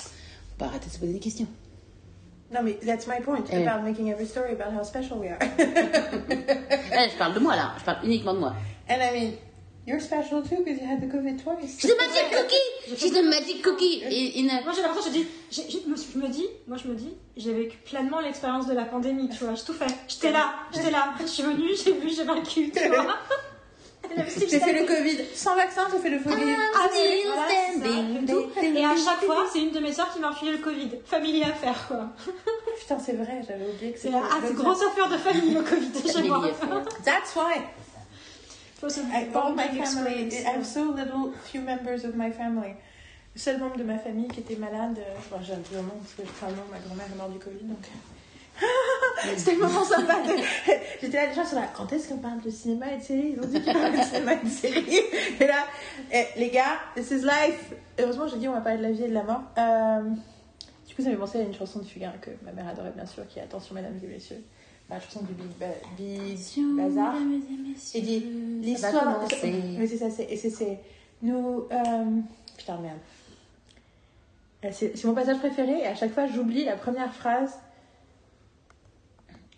faut 0.00 0.56
pas 0.58 0.66
arrêter 0.66 0.86
de 0.86 0.92
se 0.92 0.98
poser 0.98 1.12
des 1.12 1.18
questions. 1.20 1.48
Non, 2.52 2.62
mais 2.62 2.74
that's 2.84 3.06
my 3.06 3.20
point. 3.20 3.44
Eh. 3.52 3.64
About 3.66 3.84
making 3.84 4.10
every 4.10 4.26
story 4.26 4.52
about 4.52 4.72
how 4.72 4.82
special 4.82 5.18
we 5.18 5.28
are. 5.28 5.38
Eh, 6.92 7.08
je 7.08 7.16
parle 7.16 7.34
de 7.34 7.40
moi 7.40 7.54
là, 7.56 7.72
je 7.78 7.84
parle 7.84 8.04
uniquement 8.04 8.34
de 8.34 8.40
moi. 8.40 8.54
And 8.88 9.00
I 9.00 9.12
mean, 9.12 9.32
you're 9.90 10.00
special 10.00 10.42
too 10.42 10.62
because 10.64 10.80
you 10.80 10.86
had 10.86 11.00
the 11.00 11.06
COVID 11.14 11.36
twice. 11.42 11.78
She's 11.80 11.90
a 11.90 11.96
magic 11.96 12.26
cookie. 12.36 12.96
She's 12.96 13.16
a 13.16 13.22
magic 13.22 13.62
cookie. 13.62 14.02
Et, 14.04 14.40
a- 14.48 14.62
Moi 14.64 14.72
j'ai 14.74 14.82
l'impression, 14.82 15.10
je 15.10 15.18
dis, 15.18 15.26
j'ai- 15.50 15.68
j'ai- 15.68 15.82
je 15.84 16.18
me 16.18 16.28
dis, 16.28 16.46
moi 16.68 16.76
je 16.82 16.88
me 16.88 16.94
dis, 16.94 17.12
j'ai 17.36 17.52
vécu 17.52 17.76
pleinement 17.78 18.20
l'expérience 18.20 18.66
de 18.66 18.74
la 18.74 18.84
pandémie, 18.84 19.28
tu 19.28 19.44
vois, 19.44 19.54
j'ai 19.54 19.64
tout 19.64 19.72
fait. 19.74 19.92
J'étais 20.08 20.30
là, 20.32 20.54
j'étais 20.72 20.90
là, 20.90 21.14
je 21.20 21.26
suis 21.26 21.42
venue, 21.42 21.70
j'ai 21.84 21.92
vu, 21.92 22.08
j'ai 22.08 22.24
vaincu, 22.24 22.70
tu 22.70 22.88
vois. 22.88 23.16
J'ai 24.38 24.58
fait 24.58 24.72
le 24.72 24.86
Covid 24.86 25.18
sans 25.34 25.54
vaccin, 25.54 25.82
j'ai 25.92 25.98
fait 25.98 26.10
le 26.10 26.18
Covid. 26.18 26.42
Ah, 26.74 26.88
oui, 26.90 26.98
Still 26.98 27.30
voilà, 27.32 28.72
et 28.80 28.84
à 28.84 28.96
chaque 28.96 29.24
fois, 29.24 29.46
c'est 29.52 29.60
une 29.60 29.70
de 29.70 29.78
mes 29.78 29.92
soeurs 29.92 30.12
qui 30.12 30.18
m'a 30.18 30.30
refilé 30.30 30.52
le 30.52 30.58
Covid. 30.58 30.90
Famille 31.04 31.44
à 31.44 31.52
faire, 31.52 31.86
quoi. 31.86 32.08
Putain, 32.80 32.98
c'est 32.98 33.12
vrai, 33.12 33.42
j'avais 33.46 33.66
oublié 33.72 33.92
que 33.92 33.98
C'est 34.00 34.08
c'était. 34.08 34.18
ah, 34.20 34.38
c'est 34.44 34.54
grosse 34.54 34.82
affaire 34.82 35.08
de 35.10 35.16
famille, 35.16 35.54
le 35.54 35.62
Covid, 35.62 35.90
chez 36.12 36.22
moi. 36.28 36.42
That's 37.04 37.36
why. 37.36 37.60
I, 39.12 39.28
all 39.34 39.54
my 39.54 39.68
family, 39.68 40.28
I 40.32 40.50
have 40.56 40.64
so 40.66 40.92
little, 40.92 41.32
few 41.44 41.60
members 41.60 42.04
of 42.04 42.14
my 42.16 42.30
family. 42.32 42.74
Le 43.34 43.38
seul 43.40 43.58
membre 43.58 43.76
de 43.76 43.84
ma 43.84 43.98
famille 43.98 44.28
qui 44.28 44.40
était 44.40 44.56
malade, 44.56 44.98
euh, 44.98 45.14
bon, 45.30 45.36
j'ai 45.42 45.52
un 45.52 45.58
peu 45.58 45.76
un 45.76 45.82
nom 45.82 45.94
parce 46.00 46.14
que 46.14 46.22
vraiment 46.44 46.62
ma 46.70 46.78
grand-mère 46.78 47.06
est 47.12 47.16
morte 47.16 47.32
du 47.32 47.38
Covid 47.38 47.64
donc. 47.64 47.84
C'était 49.36 49.52
le 49.54 49.58
moment 49.60 49.84
sympa. 49.84 50.14
de- 50.22 50.42
J'étais 51.00 51.26
là, 51.26 51.32
gens 51.32 51.44
sont 51.44 51.56
là, 51.56 51.68
quand 51.76 51.90
est-ce 51.92 52.08
qu'on 52.08 52.18
parle 52.18 52.40
de 52.40 52.50
cinéma 52.50 52.92
et 52.92 52.98
de 52.98 53.02
série? 53.02 53.34
Ils 53.36 53.40
ont 53.40 53.46
dit 53.46 53.60
qu'ils 53.62 53.72
parlaient 53.72 53.98
de 53.98 54.02
cinéma 54.04 54.34
et 54.34 54.44
de 54.44 54.48
série. 54.48 54.98
Et 55.40 55.46
là, 55.46 55.64
eh, 56.12 56.24
les 56.36 56.50
gars, 56.50 56.78
this 56.94 57.10
is 57.10 57.22
life. 57.22 57.72
Heureusement, 57.98 58.26
j'ai 58.26 58.36
dit 58.38 58.48
on 58.48 58.52
va 58.52 58.60
parler 58.60 58.78
de 58.78 58.82
la 58.82 58.92
vie 58.92 59.04
et 59.04 59.08
de 59.08 59.14
la 59.14 59.22
mort. 59.22 59.42
Euh, 59.58 60.00
du 60.88 60.94
coup, 60.94 61.02
ça 61.02 61.10
m'a 61.10 61.16
pensé 61.16 61.38
à 61.38 61.42
une 61.42 61.54
chanson 61.54 61.78
de 61.78 61.84
Fugain 61.84 62.12
que 62.20 62.30
ma 62.44 62.52
mère 62.52 62.68
adorait 62.68 62.92
bien 62.94 63.06
sûr, 63.06 63.26
qui 63.28 63.38
est 63.38 63.42
Attention 63.42 63.74
mesdames 63.74 63.98
et 64.02 64.06
messieurs. 64.06 64.42
La 64.90 64.98
chanson 65.00 65.20
du 65.22 65.32
Big, 65.34 65.46
ba 65.58 65.66
Big 65.96 66.36
Bazar. 66.76 67.14
Et 67.94 68.00
dit 68.00 68.20
l'histoire. 68.60 69.20
c'est 69.86 69.96
ça, 69.96 70.10
c'est. 70.10 70.24
Et 70.24 70.36
c'est. 70.36 70.50
c'est- 70.50 70.78
Nous. 71.22 71.64
euh, 71.70 72.04
Putain, 72.58 72.78
merde. 72.78 72.98
Euh, 74.64 74.68
C'est 74.72 75.04
mon 75.04 75.14
passage 75.14 75.38
préféré 75.38 75.78
et 75.80 75.86
à 75.86 75.94
chaque 75.94 76.12
fois 76.12 76.26
j'oublie 76.26 76.64
la 76.64 76.76
première 76.76 77.12
phrase. 77.14 77.58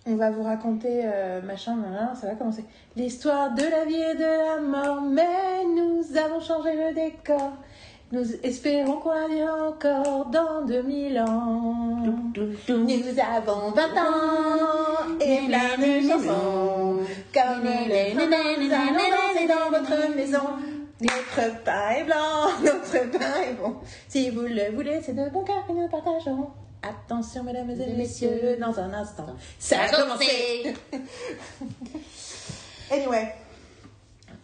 On 0.05 0.17
va 0.17 0.31
vous 0.33 0.43
raconter 0.43 1.03
euh, 1.05 1.41
machin, 1.43 1.77
nan, 1.77 2.15
ça 2.21 2.27
va 2.27 2.35
commencer. 2.35 2.65
L'histoire 2.97 3.55
de 3.55 3.63
la 3.63 3.85
vie 3.85 3.95
et 3.95 4.15
de 4.17 4.23
la 4.25 4.61
mort, 4.61 5.01
mais 5.01 5.65
nous 5.77 6.17
avons 6.17 6.41
changé 6.41 6.71
le 6.75 6.93
décor. 6.95 7.53
Nous 8.13 8.27
espérons 8.43 9.01
qu'on 9.01 9.15
la 9.15 9.27
vivra 9.27 9.69
encore 9.69 10.27
dans 10.27 10.67
2000 10.67 11.19
ans. 11.19 12.05
Nous 12.37 13.19
avons 13.19 13.71
20 13.71 13.83
ans 13.97 15.19
et 15.19 15.47
plein 15.47 15.79
de 15.79 16.07
chansons. 16.07 17.01
Comme 17.33 17.65
les 17.89 18.13
nous 18.13 18.21
allons 18.21 19.09
danser 19.09 19.49
dans 19.49 19.79
votre 19.79 20.15
maison. 20.15 20.43
Notre 21.01 21.63
pain 21.65 21.91
est 21.97 22.05
blanc, 22.05 22.51
notre 22.63 23.11
pain 23.11 23.41
est 23.49 23.55
bon. 23.55 23.77
Si 24.09 24.29
vous 24.29 24.43
le 24.43 24.75
voulez, 24.75 25.01
c'est 25.03 25.15
de 25.15 25.31
bon 25.31 25.43
cœur 25.43 25.67
que 25.67 25.73
nous 25.73 25.89
partagerons. 25.89 26.51
Attention, 26.83 27.45
mesdames 27.45 27.71
et 27.71 27.95
messieurs, 27.95 28.59
dans 28.61 28.79
un 28.79 28.93
instant. 28.93 29.35
Ça 29.59 29.85
a 29.85 29.89
commencé 29.89 30.75
Anyway. 32.91 33.42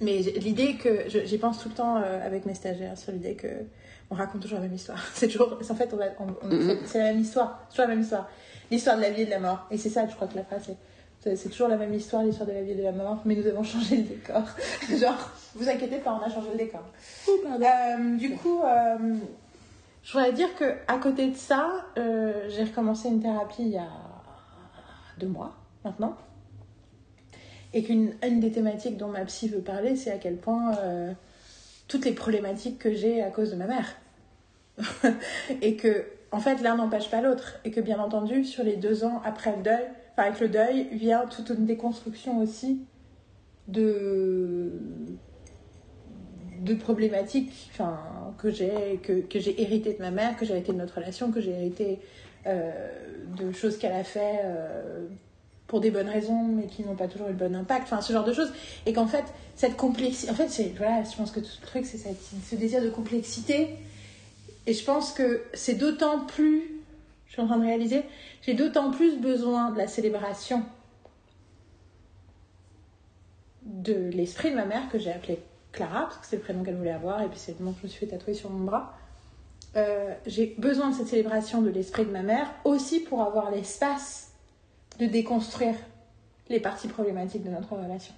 Mais 0.01 0.19
l'idée 0.19 0.77
que 0.77 1.09
je- 1.09 1.25
j'y 1.25 1.39
pense 1.39 1.61
tout 1.61 1.69
le 1.69 1.75
temps 1.75 1.97
euh, 1.97 2.25
avec 2.25 2.47
mes 2.47 2.55
stagiaires 2.55 2.97
sur 2.97 3.13
l'idée 3.13 3.35
que 3.35 3.49
on 4.11 4.15
raconte 4.15 4.41
toujours 4.43 4.59
la 4.59 4.65
même 4.65 4.75
histoire. 4.75 4.99
C'est 5.15 5.29
toujours, 5.29 5.59
en 5.69 5.75
fait, 5.75 5.91
on 5.93 5.97
va- 5.97 6.05
on- 6.21 6.47
on- 6.47 6.55
Mhm. 6.55 6.79
c'est 6.87 6.99
la 6.99 7.05
même 7.13 7.21
histoire, 7.21 7.61
c'est 7.69 7.75
toujours 7.77 7.89
la 7.89 7.95
même 7.95 8.03
histoire. 8.03 8.29
L'histoire 8.71 8.97
de 8.97 9.03
la 9.03 9.11
vie 9.11 9.23
et 9.23 9.27
de 9.27 9.31
la 9.31 9.41
mort. 9.41 9.67
Et 9.71 9.77
c'est 9.79 9.89
ça, 9.91 10.07
je 10.07 10.15
crois 10.15 10.29
que 10.29 10.37
la 10.37 10.45
phrase, 10.45 10.69
c'est 11.21 11.49
toujours 11.51 11.69
la 11.69 11.77
même 11.77 11.93
histoire, 11.93 12.23
l'histoire 12.23 12.47
de 12.49 12.53
la 12.55 12.63
vie 12.63 12.71
et 12.73 12.75
de 12.75 12.83
la 12.83 12.93
mort, 12.93 13.21
mais 13.25 13.35
nous 13.35 13.47
avons 13.47 13.63
changé 13.65 13.97
le 13.97 14.03
décor. 14.05 14.43
Genre, 14.99 15.31
vous 15.57 15.69
inquiétez 15.69 15.99
pas, 15.99 16.13
on 16.21 16.25
a 16.25 16.31
changé 16.31 16.49
le 16.53 16.59
décor. 16.59 16.85
Euh, 17.29 18.17
du 18.17 18.35
coup, 18.37 18.63
euh, 18.63 19.15
je 20.05 20.13
voudrais 20.13 20.33
dire 20.33 20.55
que 20.55 20.75
à 20.87 20.99
côté 20.99 21.29
de 21.29 21.37
ça, 21.37 21.85
euh, 21.99 22.49
j'ai 22.49 22.65
recommencé 22.65 23.09
une 23.09 23.21
thérapie 23.21 23.63
il 23.63 23.69
y 23.69 23.79
a 23.79 23.89
deux 25.19 25.27
mois 25.29 25.55
maintenant. 25.85 26.17
Et 27.75 27.83
qu'une 27.83 28.15
une 28.27 28.41
des 28.41 28.51
thématiques 28.51 28.97
dont 28.97 29.09
ma 29.09 29.25
psy 29.25 29.49
veut 29.49 29.61
parler, 29.61 29.97
c'est 29.97 30.11
à 30.11 30.19
quel 30.19 30.37
point 30.37 30.77
euh, 30.79 31.13
toutes 31.87 32.05
les 32.05 32.13
problématiques 32.13 32.79
que 32.79 32.95
j'ai 32.95 33.23
à 33.23 33.31
cause 33.31 33.51
de 33.51 33.57
ma 33.57 33.67
mère. 33.67 33.97
et 35.63 35.77
que, 35.77 36.07
en 36.31 36.41
fait, 36.41 36.63
l'un 36.63 36.77
n'empêche 36.77 37.11
pas 37.11 37.21
l'autre. 37.21 37.59
Et 37.65 37.71
que, 37.71 37.81
bien 37.81 37.99
entendu, 37.99 38.45
sur 38.45 38.65
les 38.65 38.77
deux 38.77 39.05
ans 39.05 39.21
après 39.25 39.55
le 39.57 39.63
deuil, 39.63 39.85
enfin, 40.13 40.29
avec 40.29 40.41
le 40.41 40.49
deuil, 40.49 40.89
vient 40.93 41.27
toute 41.27 41.51
une 41.51 41.67
déconstruction 41.67 42.41
aussi 42.41 42.81
de 43.69 44.73
de 46.61 46.75
problématiques 46.75 47.71
que 48.39 48.51
j'ai 48.51 48.99
que, 49.03 49.21
que 49.21 49.39
j'ai 49.39 49.55
de 49.55 49.97
ma 50.01 50.11
mère, 50.11 50.37
que 50.37 50.45
j'ai 50.45 50.55
hérité 50.55 50.73
de 50.73 50.79
notre 50.79 50.97
relation, 50.97 51.31
que 51.31 51.41
j'ai 51.41 51.53
hérité 51.53 52.01
euh, 52.47 52.71
de 53.37 53.53
choses 53.53 53.79
qu'elle 53.79 53.93
a 53.93 54.05
fait 54.05 54.41
euh, 54.45 55.07
pour 55.69 55.81
des 55.81 55.91
bonnes 55.91 56.09
raisons, 56.09 56.45
mais 56.45 56.67
qui 56.67 56.83
n'ont 56.83 56.97
pas 56.97 57.07
toujours 57.07 57.29
eu 57.29 57.33
le 57.33 57.37
bon 57.37 57.55
impact, 57.55 57.85
enfin 57.85 58.01
ce 58.01 58.13
genre 58.13 58.25
de 58.25 58.33
choses. 58.33 58.53
Et 58.87 58.93
qu'en 58.93 59.07
fait, 59.07 59.25
cette 59.55 59.77
complexité, 59.77 60.33
en 60.33 60.35
fait, 60.35 60.49
c'est 60.49 60.73
voilà, 60.77 61.05
je 61.05 61.15
pense 61.15 61.31
que 61.31 61.41
tout 61.41 61.51
le 61.61 61.67
truc, 61.67 61.87
c'est 61.87 61.99
ce 61.99 62.57
désir 62.57 62.83
de 62.83 62.89
complexité. 62.89 63.77
Et 64.67 64.73
je 64.73 64.85
pense 64.85 65.13
que 65.13 65.43
c'est 65.55 65.75
d'autant 65.75 66.21
plus, 66.25 66.81
je 67.27 67.35
suis 67.35 67.43
en 67.43 67.47
train 67.47 67.59
de 67.59 67.65
réaliser, 67.65 68.03
j'ai 68.43 68.55
d'autant 68.55 68.91
plus 68.91 69.19
besoin 69.19 69.71
de 69.71 69.79
la 69.79 69.87
célébration 69.87 70.65
de 73.63 74.11
l'esprit 74.11 74.51
de 74.51 74.57
ma 74.57 74.65
mère 74.65 74.89
que 74.91 74.99
j'ai 74.99 75.13
appelé 75.13 75.39
Clara, 75.73 76.07
parce 76.07 76.17
que 76.17 76.27
c'est 76.27 76.37
le 76.37 76.43
prénom 76.43 76.65
qu'elle 76.65 76.77
voulait 76.77 76.91
avoir, 76.91 77.21
et 77.21 77.29
puis 77.29 77.39
c'est 77.39 77.59
le 77.59 77.65
nom 77.65 77.73
que 77.73 77.81
je 77.81 77.87
me 77.87 77.89
suis 77.89 78.07
fait 78.07 78.13
tatouer 78.13 78.33
sur 78.33 78.49
mon 78.49 78.65
bras. 78.65 78.95
Euh, 79.77 80.15
j'ai 80.27 80.55
besoin 80.59 80.91
de 80.91 80.95
cette 80.95 81.09
célébration 81.09 81.61
de 81.61 81.69
l'esprit 81.69 82.07
de 82.07 82.11
ma 82.11 82.23
mère 82.23 82.51
aussi 82.65 83.01
pour 83.01 83.21
avoir 83.21 83.51
l'espace 83.51 84.28
de 84.99 85.07
déconstruire 85.07 85.75
les 86.49 86.61
parties 86.61 86.89
problématiques 86.89 87.45
de 87.45 87.51
notre 87.51 87.75
relation. 87.77 88.15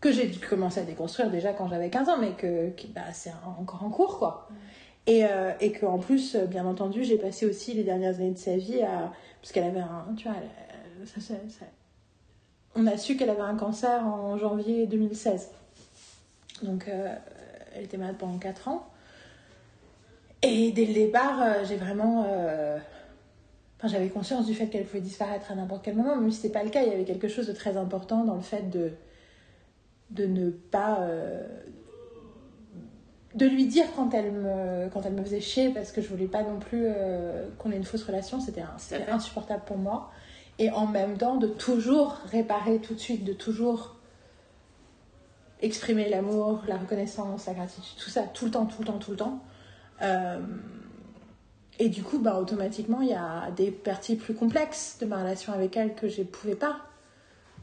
Que 0.00 0.12
j'ai 0.12 0.26
dû 0.26 0.38
commencer 0.38 0.80
à 0.80 0.84
déconstruire 0.84 1.30
déjà 1.30 1.52
quand 1.52 1.68
j'avais 1.68 1.88
15 1.90 2.08
ans, 2.08 2.18
mais 2.18 2.32
que, 2.32 2.70
que, 2.70 2.86
bah, 2.88 3.12
c'est 3.12 3.32
encore 3.58 3.82
en 3.84 3.90
cours, 3.90 4.18
quoi. 4.18 4.48
Et, 5.06 5.24
euh, 5.24 5.52
et 5.60 5.72
qu'en 5.72 5.98
plus, 5.98 6.34
euh, 6.34 6.46
bien 6.46 6.66
entendu, 6.66 7.04
j'ai 7.04 7.16
passé 7.18 7.46
aussi 7.46 7.72
les 7.74 7.84
dernières 7.84 8.16
années 8.16 8.32
de 8.32 8.38
sa 8.38 8.56
vie 8.56 8.82
à. 8.82 9.12
Parce 9.40 9.52
qu'elle 9.52 9.64
avait 9.64 9.80
un. 9.80 10.06
Tu 10.16 10.28
vois, 10.28 10.36
elle- 10.40 11.08
ça- 11.08 11.20
ça- 11.20 11.34
ça- 11.48 11.66
on 12.74 12.86
a 12.86 12.96
su 12.96 13.16
qu'elle 13.16 13.30
avait 13.30 13.40
un 13.42 13.56
cancer 13.56 14.04
en 14.06 14.36
janvier 14.38 14.86
2016. 14.86 15.50
Donc, 16.62 16.88
euh, 16.88 17.14
elle 17.74 17.84
était 17.84 17.96
malade 17.98 18.16
pendant 18.18 18.38
4 18.38 18.68
ans. 18.68 18.88
Et 20.42 20.72
dès 20.72 20.84
le 20.86 20.94
départ, 20.94 21.40
euh, 21.42 21.64
j'ai 21.64 21.76
vraiment. 21.76 22.24
euh, 22.28 22.78
Enfin, 23.84 23.92
j'avais 23.92 24.08
conscience 24.08 24.46
du 24.46 24.54
fait 24.54 24.68
qu'elle 24.68 24.84
pouvait 24.84 25.02
disparaître 25.02 25.52
à 25.52 25.54
n'importe 25.54 25.84
quel 25.84 25.94
moment, 25.94 26.16
même 26.16 26.30
si 26.30 26.40
c'était 26.40 26.58
pas 26.58 26.64
le 26.64 26.70
cas. 26.70 26.82
Il 26.82 26.88
y 26.88 26.92
avait 26.92 27.04
quelque 27.04 27.28
chose 27.28 27.46
de 27.46 27.52
très 27.52 27.76
important 27.76 28.24
dans 28.24 28.34
le 28.34 28.40
fait 28.40 28.70
de, 28.70 28.92
de 30.08 30.24
ne 30.24 30.48
pas. 30.48 31.00
euh, 31.02 31.46
de 33.34 33.46
lui 33.46 33.66
dire 33.66 33.84
quand 33.94 34.14
elle, 34.14 34.32
me, 34.32 34.88
quand 34.88 35.02
elle 35.04 35.12
me 35.12 35.22
faisait 35.22 35.40
chier, 35.40 35.68
parce 35.68 35.92
que 35.92 36.00
je 36.00 36.08
voulais 36.08 36.28
pas 36.28 36.42
non 36.42 36.58
plus 36.60 36.84
euh, 36.86 37.48
qu'on 37.58 37.72
ait 37.72 37.76
une 37.76 37.84
fausse 37.84 38.04
relation. 38.04 38.40
C'était 38.40 38.62
insupportable 39.08 39.64
pour 39.66 39.76
moi. 39.76 40.10
Et 40.58 40.70
en 40.70 40.86
même 40.86 41.18
temps, 41.18 41.36
de 41.36 41.48
toujours 41.48 42.20
réparer 42.30 42.78
tout 42.78 42.94
de 42.94 43.00
suite, 43.00 43.22
de 43.22 43.34
toujours 43.34 43.96
exprimer 45.60 46.08
l'amour, 46.08 46.62
la 46.68 46.78
reconnaissance, 46.78 47.46
la 47.46 47.52
gratitude, 47.52 47.98
tout 48.02 48.08
ça, 48.08 48.22
tout 48.22 48.46
le 48.46 48.50
temps, 48.50 48.64
tout 48.64 48.80
le 48.80 48.86
temps, 48.86 48.98
tout 48.98 49.10
le 49.10 49.16
temps. 49.18 49.40
Euh, 50.00 50.40
et 51.78 51.88
du 51.88 52.02
coup, 52.02 52.18
bah, 52.18 52.38
automatiquement, 52.40 53.00
il 53.00 53.08
y 53.08 53.14
a 53.14 53.50
des 53.56 53.70
parties 53.70 54.16
plus 54.16 54.34
complexes 54.34 54.98
de 55.00 55.06
ma 55.06 55.18
relation 55.18 55.52
avec 55.52 55.76
elle 55.76 55.94
que 55.94 56.08
je 56.08 56.20
ne 56.20 56.26
pouvais 56.26 56.54
pas 56.54 56.76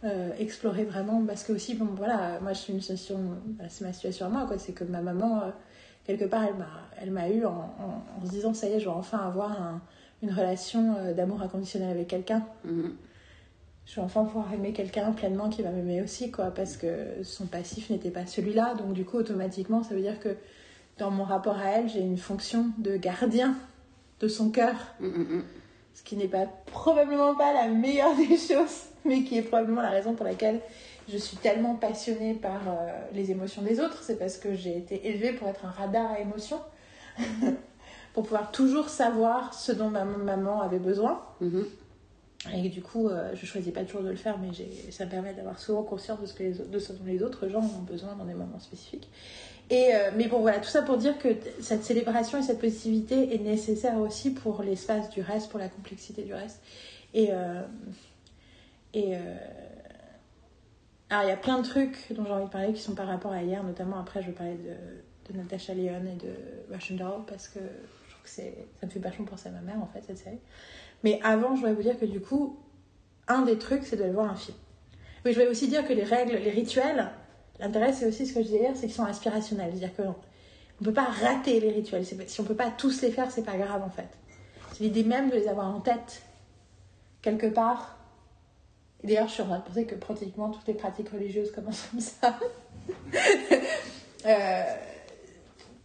euh, 0.03 0.31
explorer 0.39 0.83
vraiment. 0.83 1.23
Parce 1.25 1.43
que 1.43 1.53
aussi, 1.53 1.75
bon, 1.75 1.85
voilà, 1.95 2.39
moi, 2.41 2.53
je 2.53 2.59
suis 2.59 2.73
une 2.73 2.81
situation, 2.81 3.19
bah, 3.45 3.65
c'est 3.69 3.85
ma 3.85 3.93
situation 3.93 4.25
à 4.25 4.29
moi, 4.29 4.45
quoi. 4.47 4.57
C'est 4.57 4.73
que 4.73 4.83
ma 4.83 5.01
maman, 5.01 5.41
euh, 5.43 5.49
quelque 6.05 6.25
part, 6.25 6.43
elle 6.99 7.11
m'a, 7.11 7.29
eu 7.29 7.45
en, 7.45 7.51
en- 7.51 8.03
en 8.21 8.25
se 8.25 8.31
disant, 8.31 8.53
ça 8.53 8.67
y 8.67 8.73
est, 8.73 8.79
je 8.79 8.85
vais 8.85 8.91
enfin 8.95 9.19
avoir 9.19 9.51
un- 9.61 9.81
une 10.23 10.31
relation 10.31 10.95
euh, 10.97 11.13
d'amour 11.13 11.41
inconditionnel 11.41 11.89
avec 11.91 12.07
quelqu'un. 12.07 12.43
Mhm. 12.65 12.93
Je 13.85 13.95
vais 13.95 14.01
enfin 14.01 14.23
pouvoir 14.25 14.53
aimer 14.53 14.73
quelqu'un 14.73 15.11
pleinement 15.11 15.49
qui 15.49 15.63
va 15.63 15.69
m'aimer 15.71 16.01
aussi, 16.01 16.31
quoi, 16.31 16.51
parce 16.51 16.77
que 16.77 17.23
son 17.23 17.45
passif 17.45 17.89
n'était 17.89 18.11
pas 18.11 18.25
celui-là. 18.25 18.75
Donc, 18.75 18.93
du 18.93 19.05
coup, 19.05 19.17
automatiquement, 19.17 19.83
ça 19.83 19.95
veut 19.95 20.01
dire 20.01 20.19
que 20.19 20.35
dans 20.97 21.09
mon 21.11 21.23
rapport 21.23 21.57
à 21.57 21.65
elle, 21.69 21.89
j'ai 21.89 22.01
une 22.01 22.17
fonction 22.17 22.67
de 22.77 22.95
gardien 22.97 23.55
de 24.21 24.27
son 24.27 24.49
cœur, 24.51 24.75
Mhm, 24.99 25.07
mhm. 25.09 25.43
ce 25.93 26.03
qui 26.03 26.15
n'est 26.15 26.27
pas 26.27 26.45
probablement 26.67 27.35
pas 27.35 27.53
la 27.53 27.67
meilleure 27.67 28.15
des 28.29 28.37
choses, 28.37 28.85
mais 29.05 29.23
qui 29.23 29.37
est 29.37 29.41
probablement 29.41 29.81
la 29.81 29.89
raison 29.89 30.13
pour 30.13 30.25
laquelle 30.25 30.61
je 31.09 31.17
suis 31.17 31.37
tellement 31.37 31.75
passionnée 31.75 32.35
par 32.35 32.61
euh, 32.67 32.89
les 33.13 33.31
émotions 33.31 33.61
des 33.63 33.79
autres. 33.79 34.03
C'est 34.03 34.17
parce 34.17 34.37
que 34.37 34.53
j'ai 34.55 34.77
été 34.77 35.07
élevée 35.07 35.33
pour 35.33 35.47
être 35.47 35.65
un 35.65 35.71
radar 35.71 36.11
à 36.11 36.19
émotions, 36.19 36.61
pour 38.13 38.23
pouvoir 38.23 38.51
toujours 38.51 38.89
savoir 38.89 39.53
ce 39.53 39.71
dont 39.71 39.89
ma 39.89 40.05
maman 40.05 40.61
avait 40.61 40.79
besoin. 40.79 41.21
Et 42.53 42.69
du 42.69 42.81
coup, 42.81 43.07
euh, 43.07 43.31
je 43.35 43.45
choisis 43.45 43.71
pas 43.71 43.83
toujours 43.83 44.01
de 44.01 44.09
le 44.09 44.15
faire, 44.15 44.37
mais 44.39 44.49
ça 44.91 45.05
me 45.05 45.11
permet 45.11 45.33
d'avoir 45.33 45.59
souvent 45.59 45.83
conscience 45.83 46.19
de 46.21 46.25
ce, 46.25 46.33
que 46.33 46.43
les, 46.43 46.53
de 46.53 46.79
ce 46.79 46.93
dont 46.93 47.05
les 47.05 47.21
autres 47.21 47.47
gens 47.47 47.61
ont 47.61 47.83
besoin 47.83 48.15
dans 48.15 48.25
des 48.25 48.33
moments 48.33 48.59
spécifiques. 48.59 49.07
Euh, 49.71 50.11
mais 50.15 50.27
bon, 50.27 50.39
voilà, 50.39 50.59
tout 50.59 50.69
ça 50.69 50.81
pour 50.81 50.97
dire 50.97 51.17
que 51.17 51.29
cette 51.61 51.83
célébration 51.83 52.39
et 52.39 52.41
cette 52.41 52.59
positivité 52.59 53.33
est 53.33 53.39
nécessaire 53.39 53.97
aussi 53.99 54.33
pour 54.33 54.63
l'espace 54.63 55.09
du 55.09 55.21
reste, 55.21 55.49
pour 55.49 55.59
la 55.59 55.69
complexité 55.69 56.23
du 56.23 56.33
reste. 56.33 56.61
Et, 57.13 57.29
euh, 57.31 57.61
et 58.93 59.15
euh, 59.15 59.19
alors, 61.09 61.23
il 61.23 61.29
y 61.29 61.31
a 61.31 61.37
plein 61.37 61.59
de 61.59 61.67
trucs 61.67 62.11
dont 62.11 62.25
j'ai 62.25 62.31
envie 62.31 62.45
de 62.45 62.49
parler 62.49 62.73
qui 62.73 62.81
sont 62.81 62.95
par 62.95 63.07
rapport 63.07 63.31
à 63.31 63.41
hier, 63.43 63.63
notamment 63.63 63.97
après, 63.99 64.21
je 64.21 64.27
vais 64.27 64.33
parler 64.33 64.57
de, 64.57 64.75
Natasha 65.33 65.73
Lyonne 65.73 66.09
et 66.09 66.17
de 66.17 66.73
Russian 66.73 66.97
Doll 66.97 67.21
parce 67.25 67.47
que 67.47 67.59
je 67.59 68.11
trouve 68.11 68.23
que 68.23 68.29
ça 68.29 68.41
me 68.83 68.89
fait 68.89 68.99
vachement 68.99 69.23
penser 69.23 69.47
à 69.47 69.53
ma 69.53 69.61
mère 69.61 69.77
en 69.81 69.87
fait, 69.87 70.03
cette 70.05 70.17
série. 70.17 70.39
Mais 71.05 71.21
avant, 71.23 71.55
je 71.55 71.61
voudrais 71.61 71.73
vous 71.73 71.83
dire 71.83 71.97
que 71.97 72.05
du 72.05 72.19
coup, 72.19 72.59
un 73.29 73.43
des 73.43 73.57
trucs, 73.57 73.85
c'est 73.85 73.95
d'aller 73.95 74.11
voir 74.11 74.29
un 74.29 74.35
film. 74.35 74.57
Oui, 75.23 75.31
je 75.31 75.39
voulais 75.39 75.49
aussi 75.49 75.69
dire 75.69 75.87
que 75.87 75.93
les 75.93 76.03
règles, 76.03 76.35
les 76.35 76.49
rituels, 76.49 77.11
l'intérêt, 77.61 77.93
c'est 77.93 78.05
aussi 78.05 78.25
ce 78.25 78.33
que 78.33 78.41
je 78.41 78.47
disais 78.47 78.59
hier, 78.59 78.71
c'est 78.75 78.87
qu'ils 78.87 78.95
sont 78.95 79.05
aspirationnels. 79.05 79.71
C'est-à-dire 79.71 79.95
que 79.95 80.01
non, 80.01 80.15
on 80.81 80.83
peut 80.83 80.93
pas 80.93 81.05
rater 81.05 81.59
les 81.59 81.71
rituels. 81.71 82.05
Si 82.05 82.41
on 82.41 82.43
peut 82.43 82.55
pas 82.55 82.71
tous 82.71 83.01
les 83.01 83.11
faire, 83.11 83.31
c'est 83.31 83.45
pas 83.45 83.57
grave 83.57 83.83
en 83.83 83.89
fait. 83.89 84.09
C'est 84.73 84.83
l'idée 84.83 85.03
même 85.03 85.29
de 85.29 85.35
les 85.35 85.47
avoir 85.47 85.73
en 85.73 85.79
tête, 85.79 86.23
quelque 87.21 87.47
part. 87.47 87.97
D'ailleurs, 89.03 89.27
je 89.27 89.33
suis 89.33 89.43
en 89.43 89.47
train 89.47 89.59
de 89.59 89.63
penser 89.63 89.85
que 89.85 89.95
pratiquement 89.95 90.49
toutes 90.49 90.67
les 90.67 90.73
pratiques 90.73 91.09
religieuses 91.09 91.51
commencent 91.51 91.87
comme 91.91 92.01
ça. 92.01 92.37
Euh, 94.23 94.63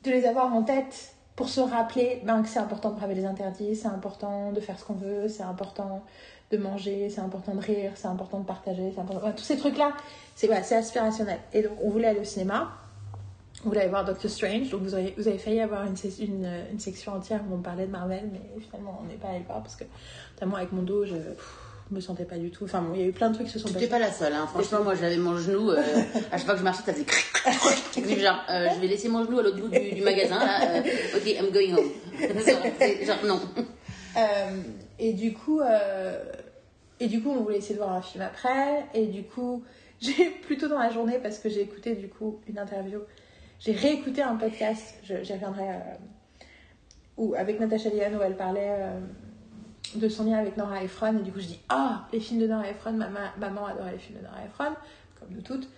de 0.05 0.11
les 0.11 0.27
avoir 0.27 0.55
en 0.55 0.63
tête 0.63 1.15
pour 1.37 1.49
se 1.49 1.61
rappeler 1.61 2.21
ben, 2.25 2.43
que 2.43 2.49
c'est 2.49 2.59
important 2.59 2.91
de 2.91 2.97
braver 2.97 3.15
les 3.15 3.25
interdits, 3.25 3.77
c'est 3.77 3.89
important 3.89 4.53
de 4.53 4.61
faire 4.61 4.79
ce 4.79 4.85
qu'on 4.85 4.93
veut, 4.93 5.29
c'est 5.29 5.43
important 5.43 6.05
de 6.51 6.57
manger, 6.59 7.11
c'est 7.11 7.21
important 7.21 7.55
de 7.55 7.61
rire, 7.61 7.93
c'est 7.97 8.07
important 8.07 8.41
de 8.41 8.47
partager, 8.47 8.93
c'est 8.95 9.01
important... 9.01 9.21
voilà, 9.21 9.35
tous 9.35 9.45
ces 9.45 9.57
trucs-là, 9.57 9.93
c'est 10.35 10.47
voilà, 10.47 10.63
aspirationnel. 10.63 11.39
Et 11.53 11.63
donc, 11.63 11.73
on 11.83 11.91
voulait 11.91 12.09
aller 12.09 12.21
au 12.21 12.25
cinéma, 12.25 12.73
on 13.65 13.69
voulait 13.69 13.81
aller 13.81 13.91
voir 13.91 14.05
Doctor 14.05 14.31
Strange, 14.31 14.71
donc 14.71 14.83
vous 14.83 14.95
avez, 14.95 15.15
vous 15.19 15.27
avez 15.27 15.39
failli 15.39 15.61
avoir 15.61 15.85
une, 15.85 15.97
une, 16.21 16.49
une 16.73 16.79
section 16.79 17.15
entière 17.15 17.41
où 17.51 17.55
on 17.55 17.61
parlait 17.63 17.87
de 17.87 17.91
Marvel, 17.91 18.29
mais 18.33 18.41
finalement, 18.61 19.01
on 19.03 19.09
n'est 19.09 19.17
pas 19.17 19.29
allé 19.29 19.43
voir 19.47 19.63
parce 19.63 19.77
que, 19.77 19.85
notamment 20.35 20.57
avec 20.57 20.73
mon 20.73 20.83
dos, 20.83 21.05
je 21.05 21.17
me 21.91 22.01
sentais 22.01 22.25
pas 22.25 22.37
du 22.37 22.51
tout. 22.51 22.65
Enfin, 22.65 22.81
bon, 22.81 22.95
il 22.95 23.01
y 23.01 23.05
a 23.05 23.07
eu 23.07 23.13
plein 23.13 23.31
de 23.31 23.35
trucs 23.35 23.47
qui 23.47 23.53
se 23.53 23.59
sont 23.59 23.73
passés. 23.73 23.89
pas 23.89 23.99
la 23.99 24.13
seule, 24.13 24.33
hein. 24.33 24.47
franchement, 24.47 24.85
moi 24.85 24.95
j'avais 24.95 25.17
mon 25.17 25.37
genou, 25.39 25.71
euh, 25.71 25.77
à 26.33 26.37
chaque 26.37 26.47
fois 26.47 26.55
que 26.55 26.61
je 26.61 26.65
marchais, 26.65 26.83
ça 26.85 26.93
faisait. 26.93 28.21
Genre, 28.21 28.41
euh, 28.51 28.69
je 28.75 28.81
vais 28.81 28.89
laisser 28.89 29.09
mon 29.09 29.25
genou 29.25 29.39
à 29.39 29.43
l'autre 29.43 29.59
bout 29.59 29.69
du, 29.69 29.93
du 29.93 30.03
magasin, 30.03 30.39
là. 30.39 30.61
euh, 30.63 30.83
ok, 31.17 31.27
I'm 31.27 31.51
going 31.51 31.73
home. 31.73 31.91
genre, 33.07 33.25
non. 33.25 33.41
Euh, 34.99 35.03
et 35.03 35.13
du 35.13 35.33
coup, 35.35 35.61
euh, 35.61 36.25
et 37.01 37.09
du 37.09 37.23
coup, 37.23 37.31
on 37.31 37.43
voulait 37.43 37.59
essayer 37.59 37.75
de 37.75 37.81
voir 37.81 37.93
un 37.93 38.03
film 38.03 38.23
après. 38.23 38.87
Et 38.95 39.07
du 39.07 39.23
coup, 39.23 39.63
j'ai 40.01 40.31
plutôt 40.31 40.69
dans 40.69 40.79
la 40.79 40.91
journée 40.91 41.19
parce 41.19 41.39
que 41.39 41.49
j'ai 41.49 41.63
écouté 41.63 41.95
du 41.95 42.09
coup 42.09 42.41
une 42.49 42.59
interview 42.59 43.01
j'ai 43.59 43.73
réécouté 43.73 44.23
un 44.23 44.37
podcast, 44.37 44.97
j'y 45.03 45.33
reviendrai, 45.33 45.69
euh, 47.19 47.33
avec 47.37 47.59
Natasha 47.59 47.89
Liano, 47.89 48.21
elle 48.23 48.37
parlait 48.37 48.69
euh, 48.71 49.01
de 49.95 50.09
son 50.09 50.25
lien 50.25 50.39
avec 50.39 50.57
Nora 50.57 50.83
Ephron, 50.83 51.19
et 51.19 51.23
du 51.23 51.33
coup 51.33 51.41
je 51.41 51.47
dis 51.47 51.61
Ah, 51.69 52.07
les 52.13 52.21
films 52.21 52.41
de 52.41 52.47
Nora 52.47 52.69
Ephron, 52.69 52.93
maman, 52.93 53.21
maman 53.39 53.67
adorait 53.67 53.93
les 53.93 53.99
films 53.99 54.19
de 54.19 54.25
Nora 54.25 54.45
Ephron, 54.45 54.77
comme 55.19 55.29
nous 55.31 55.43
toutes. 55.43 55.69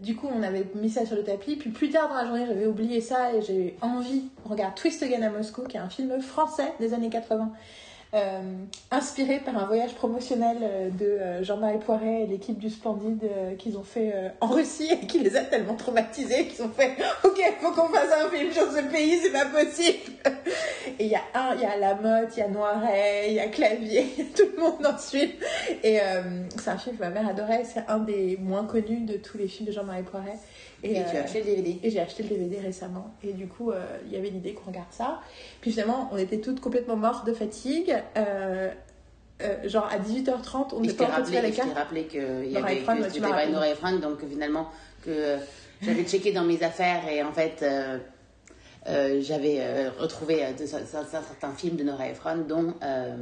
Du 0.00 0.16
coup, 0.16 0.28
on 0.34 0.42
avait 0.42 0.66
mis 0.74 0.88
ça 0.88 1.04
sur 1.04 1.14
le 1.14 1.22
tapis, 1.22 1.56
puis 1.56 1.68
plus 1.68 1.90
tard 1.90 2.08
dans 2.08 2.14
la 2.14 2.26
journée, 2.26 2.46
j'avais 2.46 2.66
oublié 2.66 3.02
ça 3.02 3.34
et 3.34 3.42
j'ai 3.42 3.66
eu 3.66 3.72
envie. 3.82 4.24
Regarde 4.46 4.74
Twist 4.74 5.02
Again 5.02 5.20
à 5.22 5.28
Moscou, 5.28 5.62
qui 5.64 5.76
est 5.76 5.80
un 5.80 5.90
film 5.90 6.20
français 6.22 6.72
des 6.80 6.94
années 6.94 7.10
80. 7.10 7.52
Euh, 8.14 8.42
inspiré 8.90 9.38
par 9.38 9.56
un 9.56 9.66
voyage 9.66 9.94
promotionnel 9.94 10.58
euh, 10.62 10.90
de 10.90 11.04
euh, 11.04 11.44
Jean-Marie 11.44 11.78
Poiret 11.78 12.22
et 12.22 12.26
l'équipe 12.26 12.58
du 12.58 12.68
Splendide 12.68 13.22
euh, 13.24 13.54
qu'ils 13.54 13.78
ont 13.78 13.84
fait 13.84 14.12
en 14.40 14.48
Russie 14.48 14.88
et 14.90 15.06
qui 15.06 15.20
les 15.20 15.36
a 15.36 15.42
tellement 15.42 15.76
traumatisés 15.76 16.46
qu'ils 16.46 16.64
ont 16.64 16.70
fait 16.70 16.96
Ok, 17.24 17.40
faut 17.60 17.72
qu'on 17.72 17.88
fasse 17.88 18.10
un 18.12 18.28
film 18.28 18.52
sur 18.52 18.70
ce 18.70 18.82
pays, 18.90 19.18
c'est 19.22 19.30
pas 19.30 19.46
possible. 19.46 20.12
Et 20.98 21.04
il 21.04 21.10
y 21.10 21.14
a 21.14 21.22
un, 21.34 21.54
il 21.54 21.60
y 21.60 21.64
a 21.64 21.76
Lamotte, 21.76 22.36
il 22.36 22.40
y 22.40 22.42
a 22.42 22.48
Noiret, 22.48 23.26
il 23.28 23.34
y 23.34 23.40
a 23.40 23.48
Clavier, 23.48 24.06
y 24.18 24.22
a 24.22 24.24
tout 24.36 24.50
le 24.54 24.62
monde 24.62 24.82
dans 24.82 24.98
ce. 24.98 25.16
Et 25.16 26.00
euh, 26.00 26.42
c'est 26.58 26.70
un 26.70 26.78
film 26.78 26.96
que 26.96 27.02
ma 27.02 27.10
mère 27.10 27.28
adorait, 27.28 27.64
c'est 27.64 27.84
un 27.88 27.98
des 27.98 28.36
moins 28.40 28.64
connus 28.64 29.00
de 29.00 29.16
tous 29.16 29.38
les 29.38 29.48
films 29.48 29.68
de 29.68 29.72
Jean-Marie 29.72 30.02
Poiret. 30.02 30.38
Et, 30.82 30.94
tu 30.94 30.98
euh, 31.00 31.20
as 31.20 31.24
acheté 31.24 31.40
le 31.40 31.44
DVD. 31.44 31.78
et 31.82 31.90
j'ai 31.90 32.00
acheté 32.00 32.22
le 32.22 32.28
DVD 32.30 32.58
récemment. 32.58 33.14
Et 33.22 33.32
du 33.32 33.46
coup, 33.46 33.70
euh, 33.70 33.84
il 34.06 34.12
y 34.12 34.16
avait 34.16 34.30
l'idée 34.30 34.54
qu'on 34.54 34.70
regarde 34.70 34.90
ça. 34.90 35.20
Puis 35.60 35.72
finalement, 35.72 36.08
on 36.12 36.16
était 36.16 36.38
toutes 36.38 36.60
complètement 36.60 36.96
mortes 36.96 37.26
de 37.26 37.32
fatigue. 37.34 37.94
Euh, 38.16 38.70
euh, 39.42 39.68
genre 39.68 39.88
à 39.90 39.98
18h30, 39.98 40.74
on 40.74 40.82
Et 40.82 40.92
pas 40.92 41.04
en 41.04 41.08
train 41.08 41.20
les 41.22 41.36
je 41.36 41.40
t'ai 41.42 41.50
cartes. 41.52 41.74
rappelé 41.74 42.04
que 42.04 42.44
il 42.44 42.50
y 42.50 42.54
Nora 42.54 42.66
avait 42.68 42.80
Ephron, 42.80 42.96
que 42.96 43.10
tu 43.12 43.20
pas. 43.20 43.46
Nora 43.46 43.68
Ephron, 43.70 43.96
donc 43.98 44.26
finalement 44.28 44.68
que 45.02 45.10
euh, 45.10 45.36
j'avais 45.80 46.04
checké 46.04 46.32
dans 46.32 46.44
mes 46.44 46.62
affaires 46.62 47.08
et 47.08 47.22
en 47.22 47.32
fait 47.32 47.62
euh, 47.62 47.98
euh, 48.88 49.20
j'avais 49.22 49.56
euh, 49.60 49.90
retrouvé 49.98 50.44
euh, 50.44 50.66
certains 50.66 51.52
films 51.56 51.76
de 51.76 51.84
Nora 51.84 52.08
Ephron, 52.08 52.44
dont 52.46 52.74
euh, 52.82 53.16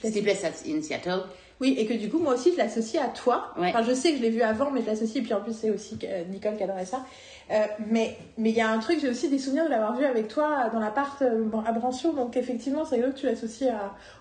Sleepless 0.00 0.44
in 0.66 0.82
Seattle. 0.82 1.22
Oui, 1.60 1.74
et 1.78 1.86
que 1.86 1.94
du 1.94 2.10
coup, 2.10 2.18
moi 2.18 2.34
aussi, 2.34 2.52
je 2.52 2.58
l'associe 2.58 3.02
à 3.02 3.08
toi. 3.08 3.52
Ouais. 3.58 3.68
Enfin, 3.68 3.82
je 3.82 3.92
sais 3.94 4.10
que 4.12 4.18
je 4.18 4.22
l'ai 4.22 4.30
vu 4.30 4.42
avant, 4.42 4.70
mais 4.70 4.82
je 4.82 4.86
l'associe. 4.86 5.16
Et 5.16 5.22
puis 5.22 5.32
en 5.32 5.40
plus, 5.40 5.54
c'est 5.54 5.70
aussi 5.70 5.98
Nicole 6.30 6.56
qui 6.56 6.62
adorait 6.62 6.84
ça. 6.84 7.04
Euh, 7.50 7.64
mais 7.86 8.16
mais 8.38 8.50
il 8.50 8.56
y 8.56 8.60
a 8.60 8.68
un 8.68 8.78
truc, 8.80 8.98
j'ai 9.00 9.08
aussi 9.08 9.28
des 9.30 9.38
souvenirs 9.38 9.66
de 9.66 9.70
l'avoir 9.70 9.96
vu 9.96 10.04
avec 10.04 10.26
toi 10.28 10.68
dans 10.72 10.80
l'appart 10.80 11.22
euh, 11.22 11.46
à 11.64 11.72
Brancion. 11.72 12.12
Donc 12.12 12.36
effectivement, 12.36 12.84
c'est 12.84 12.96
rigolo 12.96 13.12
que 13.12 13.18
tu 13.18 13.26
l'associes 13.26 13.72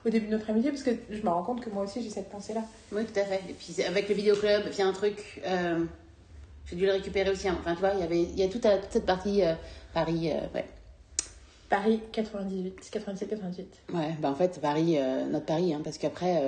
au 0.05 0.09
début 0.09 0.27
de 0.27 0.31
notre 0.31 0.49
amitié, 0.49 0.69
parce 0.71 0.83
que 0.83 0.91
je 1.09 1.21
me 1.21 1.29
rends 1.29 1.43
compte 1.43 1.59
que 1.61 1.69
moi 1.71 1.83
aussi, 1.83 2.01
j'ai 2.03 2.09
cette 2.11 2.29
pensée-là. 2.29 2.61
Oui, 2.91 3.03
tout 3.03 3.19
à 3.19 3.23
fait. 3.23 3.41
Et 3.49 3.53
puis 3.53 3.83
avec 3.83 4.07
le 4.09 4.15
vidéoclub, 4.15 4.61
il 4.71 4.77
y 4.77 4.81
a 4.83 4.87
un 4.87 4.93
truc, 4.93 5.41
euh, 5.45 5.83
j'ai 6.67 6.75
dû 6.75 6.85
le 6.85 6.91
récupérer 6.91 7.29
aussi. 7.31 7.47
hein. 7.49 7.57
Enfin, 7.59 7.73
tu 7.73 7.79
vois, 7.79 7.93
il 7.95 7.99
y 7.99 8.03
avait, 8.03 8.21
il 8.21 8.39
y 8.39 8.43
a 8.43 8.47
toute, 8.47 8.61
toute 8.61 8.91
cette 8.91 9.05
partie 9.07 9.43
euh, 9.43 9.53
Paris, 9.93 10.31
euh, 10.31 10.39
ouais. 10.53 10.65
Paris 11.67 11.99
98, 12.11 12.89
97, 12.91 13.27
98. 13.27 13.67
Ouais, 13.91 14.15
bah 14.19 14.29
en 14.29 14.35
fait, 14.35 14.61
Paris, 14.61 14.97
euh, 14.99 15.25
notre 15.25 15.45
Paris, 15.47 15.73
hein, 15.73 15.81
parce 15.83 15.97
qu'après, 15.97 16.39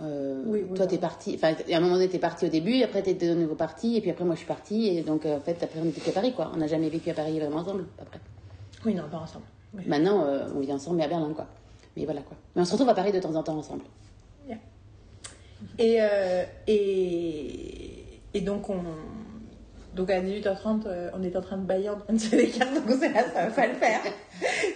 euh, 0.00 0.42
Oui, 0.46 0.64
oui, 0.68 0.76
toi, 0.76 0.86
t'es 0.86 0.98
parti. 0.98 1.34
Enfin, 1.36 1.54
à 1.54 1.76
un 1.76 1.80
moment 1.80 1.94
donné, 1.94 2.08
t'es 2.08 2.18
parti 2.18 2.46
au 2.46 2.48
début, 2.48 2.82
après, 2.82 3.02
t'es 3.02 3.14
de 3.14 3.34
nouveau 3.34 3.54
parti, 3.54 3.96
et 3.96 4.00
puis 4.00 4.10
après, 4.10 4.24
moi, 4.24 4.34
je 4.34 4.38
suis 4.38 4.46
partie, 4.46 4.88
et 4.88 5.02
donc, 5.02 5.26
euh, 5.26 5.36
en 5.36 5.40
fait, 5.40 5.62
après, 5.62 5.80
on 5.82 5.88
était 5.88 6.00
qu'à 6.00 6.12
Paris, 6.12 6.32
quoi. 6.34 6.50
On 6.54 6.58
n'a 6.58 6.66
jamais 6.66 6.88
vécu 6.88 7.10
à 7.10 7.14
Paris 7.14 7.38
vraiment 7.38 7.58
ensemble, 7.58 7.86
après. 8.00 8.20
Oui, 8.84 8.94
non, 8.94 9.04
pas 9.10 9.18
ensemble. 9.18 9.44
Oui. 9.74 9.82
Maintenant, 9.86 10.24
euh, 10.24 10.48
on 10.54 10.60
vit 10.60 10.72
ensemble, 10.72 10.96
mais 10.98 11.04
à 11.04 11.08
Berlin, 11.08 11.32
quoi. 11.34 11.46
Mais 11.96 12.04
voilà, 12.04 12.22
quoi. 12.22 12.36
Mais 12.54 12.62
on 12.62 12.64
se 12.64 12.72
retrouve 12.72 12.88
à 12.88 12.94
Paris 12.94 13.12
de 13.12 13.20
temps 13.20 13.34
en 13.34 13.42
temps 13.42 13.56
ensemble. 13.56 13.82
Et, 15.78 15.98
euh, 16.00 16.44
et, 16.66 18.20
et 18.34 18.40
donc, 18.42 18.68
on, 18.68 18.82
donc 19.96 20.10
à 20.10 20.20
18h30, 20.20 20.82
euh, 20.86 21.10
on 21.14 21.22
était 21.22 21.38
en 21.38 21.42
train 21.42 21.56
de 21.56 21.64
bailler, 21.64 21.88
en 21.88 21.96
train 21.96 22.12
de 22.12 22.18
se 22.18 22.36
cartes, 22.58 22.74
donc 22.74 22.84
on 22.86 23.00
s'est 23.00 23.08
dit, 23.08 23.14
ah, 23.16 23.24
ça 23.34 23.46
va 23.46 23.50
pas 23.50 23.66
le 23.66 23.74
faire. 23.74 24.00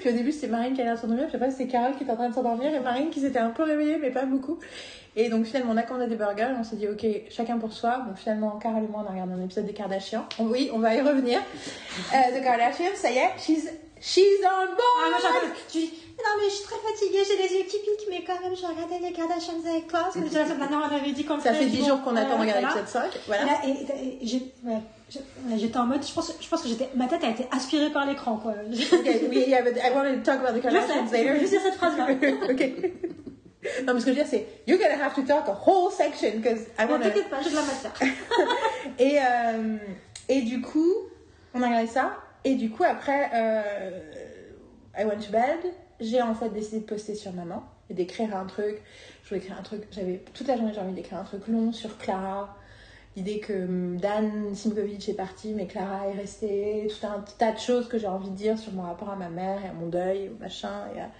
Puis 0.00 0.08
au 0.08 0.12
début, 0.12 0.32
c'était 0.32 0.48
Marine 0.48 0.72
qui 0.74 0.80
allait 0.80 0.96
s'endormir, 0.96 1.26
je 1.26 1.32
sais 1.32 1.38
pas 1.38 1.50
si 1.50 1.58
c'est 1.58 1.66
Carole 1.66 1.94
qui 1.96 2.04
était 2.04 2.12
en 2.12 2.16
train 2.16 2.30
de 2.30 2.34
s'endormir, 2.34 2.74
et 2.74 2.80
Marine 2.80 3.10
qui 3.10 3.20
s'était 3.20 3.38
un 3.38 3.50
peu 3.50 3.62
réveillée, 3.62 3.98
mais 3.98 4.10
pas 4.10 4.24
beaucoup. 4.24 4.58
Et 5.16 5.28
donc 5.28 5.44
finalement, 5.44 5.72
on 5.72 5.76
a 5.76 5.82
commandé 5.82 6.06
des 6.06 6.16
burgers, 6.16 6.54
on 6.58 6.64
s'est 6.64 6.76
dit, 6.76 6.88
ok, 6.88 7.04
chacun 7.30 7.58
pour 7.58 7.72
soi. 7.72 8.04
Donc 8.06 8.16
finalement, 8.16 8.58
Carole 8.58 8.84
et 8.84 8.88
moi, 8.88 9.04
on 9.04 9.08
a 9.08 9.12
regardé 9.12 9.34
un 9.34 9.44
épisode 9.44 9.66
des 9.66 9.74
Kardashians. 9.74 10.24
Oui, 10.38 10.70
on 10.72 10.78
va 10.78 10.94
y 10.94 11.00
revenir. 11.00 11.40
Euh, 11.40 12.38
The 12.38 12.42
Kardashians, 12.42 12.94
ça 12.94 13.10
y 13.10 13.18
est, 13.18 13.30
she's, 13.38 13.68
she's 14.00 14.40
on 14.44 14.66
board! 14.70 15.22
Ah, 15.22 15.80
non, 16.24 16.32
mais 16.38 16.48
je 16.50 16.54
suis 16.54 16.64
très 16.64 16.76
fatiguée, 16.76 17.18
j'ai 17.26 17.36
les 17.42 17.54
yeux 17.60 17.64
qui 17.66 17.78
piquent, 17.78 18.08
mais 18.10 18.24
quand 18.26 18.40
même, 18.40 18.54
je 18.56 18.64
regardais 18.66 18.98
les 19.06 19.12
Kardashians 19.12 19.60
avec 19.68 19.86
toi. 19.88 20.00
Parce 20.04 20.14
que 20.14 20.20
déjà, 20.20 20.44
dernière, 20.44 20.88
on 20.90 20.94
avait 20.96 21.12
dit 21.12 21.24
qu'on 21.24 21.38
Ça 21.40 21.52
fait 21.54 21.64
je 21.64 21.68
dis, 21.68 21.78
10 21.78 21.86
jours 21.86 22.02
qu'on 22.02 22.16
attend 22.16 22.36
de 22.36 22.40
regarder 22.42 22.62
l'épisode 22.62 22.88
5, 22.88 23.18
voilà. 23.26 23.42
Et 23.42 23.46
là, 23.46 23.52
et- 23.66 23.70
et- 23.70 24.18
et 24.22 24.26
j'ai- 24.26 24.52
ouais, 24.64 24.78
je- 25.10 25.18
ouais, 25.18 25.58
j'étais 25.58 25.78
en 25.78 25.86
mode, 25.86 26.06
je 26.06 26.12
pense, 26.12 26.32
je 26.40 26.48
pense 26.48 26.62
que 26.62 26.68
j'étais, 26.68 26.88
ma 26.94 27.06
tête 27.06 27.24
a 27.24 27.28
été 27.30 27.46
aspirée 27.50 27.90
par 27.90 28.06
l'écran, 28.06 28.36
quoi. 28.36 28.54
Okay, 28.92 29.26
we, 29.28 29.48
yeah, 29.48 29.62
but 29.62 29.76
I 29.76 29.90
wanted 29.94 30.22
to 30.22 30.30
talk 30.30 30.40
about 30.40 30.52
the 30.52 30.62
Je 30.62 30.68
Kardashians 30.68 31.10
later. 31.12 31.46
cette 31.46 31.74
phrase-là. 31.74 32.06
ok. 32.50 32.70
Non, 33.86 33.92
mais 33.92 34.00
ce 34.00 34.06
que 34.06 34.12
je 34.12 34.16
veux 34.16 34.22
dire, 34.24 34.26
c'est 34.26 34.46
You're 34.66 34.78
gonna 34.78 35.04
have 35.04 35.14
to 35.14 35.22
talk 35.22 35.46
a 35.46 35.52
whole 35.66 35.92
section 35.92 36.30
because 36.36 36.60
I 36.78 36.86
Ne 36.86 36.92
wanna. 36.92 37.04
t'inquiète 37.10 37.28
pas, 37.28 37.40
de 37.42 37.54
la 37.54 37.60
matière. 37.60 37.92
Et, 38.98 39.18
euh, 39.18 39.76
et 40.30 40.40
du 40.42 40.62
coup, 40.62 40.94
on 41.54 41.62
a 41.62 41.66
regardé 41.66 41.86
ça. 41.86 42.16
Et 42.44 42.54
du 42.54 42.70
coup, 42.70 42.84
après, 42.84 43.28
euh, 43.34 44.00
I 44.98 45.04
went 45.04 45.18
to 45.18 45.30
bed. 45.30 45.72
J'ai 46.00 46.22
en 46.22 46.34
fait 46.34 46.48
décidé 46.50 46.80
de 46.80 46.84
poster 46.84 47.14
sur 47.14 47.32
maman 47.32 47.62
et 47.90 47.94
d'écrire 47.94 48.34
un 48.36 48.46
truc. 48.46 48.80
Je 49.22 49.28
voulais 49.28 49.40
écrire 49.40 49.58
un 49.58 49.62
truc. 49.62 49.82
J'avais 49.90 50.22
toute 50.34 50.46
la 50.48 50.56
journée, 50.56 50.72
j'ai 50.74 50.80
envie 50.80 50.94
d'écrire 50.94 51.18
un 51.18 51.24
truc 51.24 51.46
long 51.48 51.72
sur 51.72 51.98
Clara. 51.98 52.56
L'idée 53.16 53.40
que 53.40 53.52
hum, 53.64 53.96
Dan 53.98 54.54
Simkovic 54.54 55.08
est 55.08 55.14
parti, 55.14 55.52
mais 55.52 55.66
Clara 55.66 56.06
est 56.08 56.12
restée. 56.16 56.86
Tout 56.88 57.06
un 57.06 57.22
tas 57.38 57.52
de 57.52 57.58
choses 57.58 57.88
que 57.88 57.98
j'ai 57.98 58.06
envie 58.06 58.30
de 58.30 58.36
dire 58.36 58.58
sur 58.58 58.72
mon 58.72 58.82
rapport 58.82 59.10
à 59.10 59.16
ma 59.16 59.28
mère 59.28 59.58
et 59.64 59.68
à 59.68 59.72
mon 59.72 59.88
deuil, 59.88 60.28
au 60.30 60.38
machin, 60.40 60.84
et 60.96 61.00
à, 61.00 61.10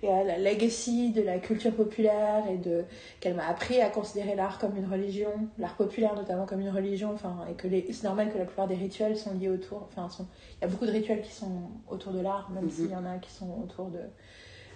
et 0.00 0.08
à 0.12 0.22
la 0.22 0.38
legacy 0.38 1.10
de 1.10 1.22
la 1.22 1.38
culture 1.38 1.74
populaire 1.74 2.44
et 2.48 2.56
de 2.58 2.84
qu'elle 3.18 3.34
m'a 3.34 3.48
appris 3.48 3.80
à 3.80 3.88
considérer 3.90 4.36
l'art 4.36 4.58
comme 4.60 4.76
une 4.76 4.86
religion, 4.86 5.32
l'art 5.58 5.74
populaire 5.74 6.14
notamment 6.14 6.44
comme 6.46 6.60
une 6.60 6.70
religion, 6.70 7.10
enfin, 7.14 7.34
et 7.50 7.54
que 7.54 7.66
les- 7.66 7.84
c'est 7.92 8.04
normal 8.04 8.30
que 8.32 8.38
la 8.38 8.44
plupart 8.44 8.68
des 8.68 8.76
rituels 8.76 9.16
sont 9.16 9.34
liés 9.34 9.48
autour, 9.48 9.88
enfin, 9.90 10.08
sont- 10.08 10.26
il 10.60 10.64
y 10.64 10.68
a 10.68 10.70
beaucoup 10.70 10.86
de 10.86 10.92
rituels 10.92 11.22
qui 11.22 11.32
sont 11.32 11.50
autour 11.88 12.12
de 12.12 12.20
l'art, 12.20 12.48
même 12.50 12.66
Mhm. 12.66 12.70
s'il 12.70 12.90
y 12.90 12.94
en 12.94 13.06
a 13.06 13.16
qui 13.18 13.32
sont 13.32 13.50
autour 13.60 13.86
de, 13.86 13.98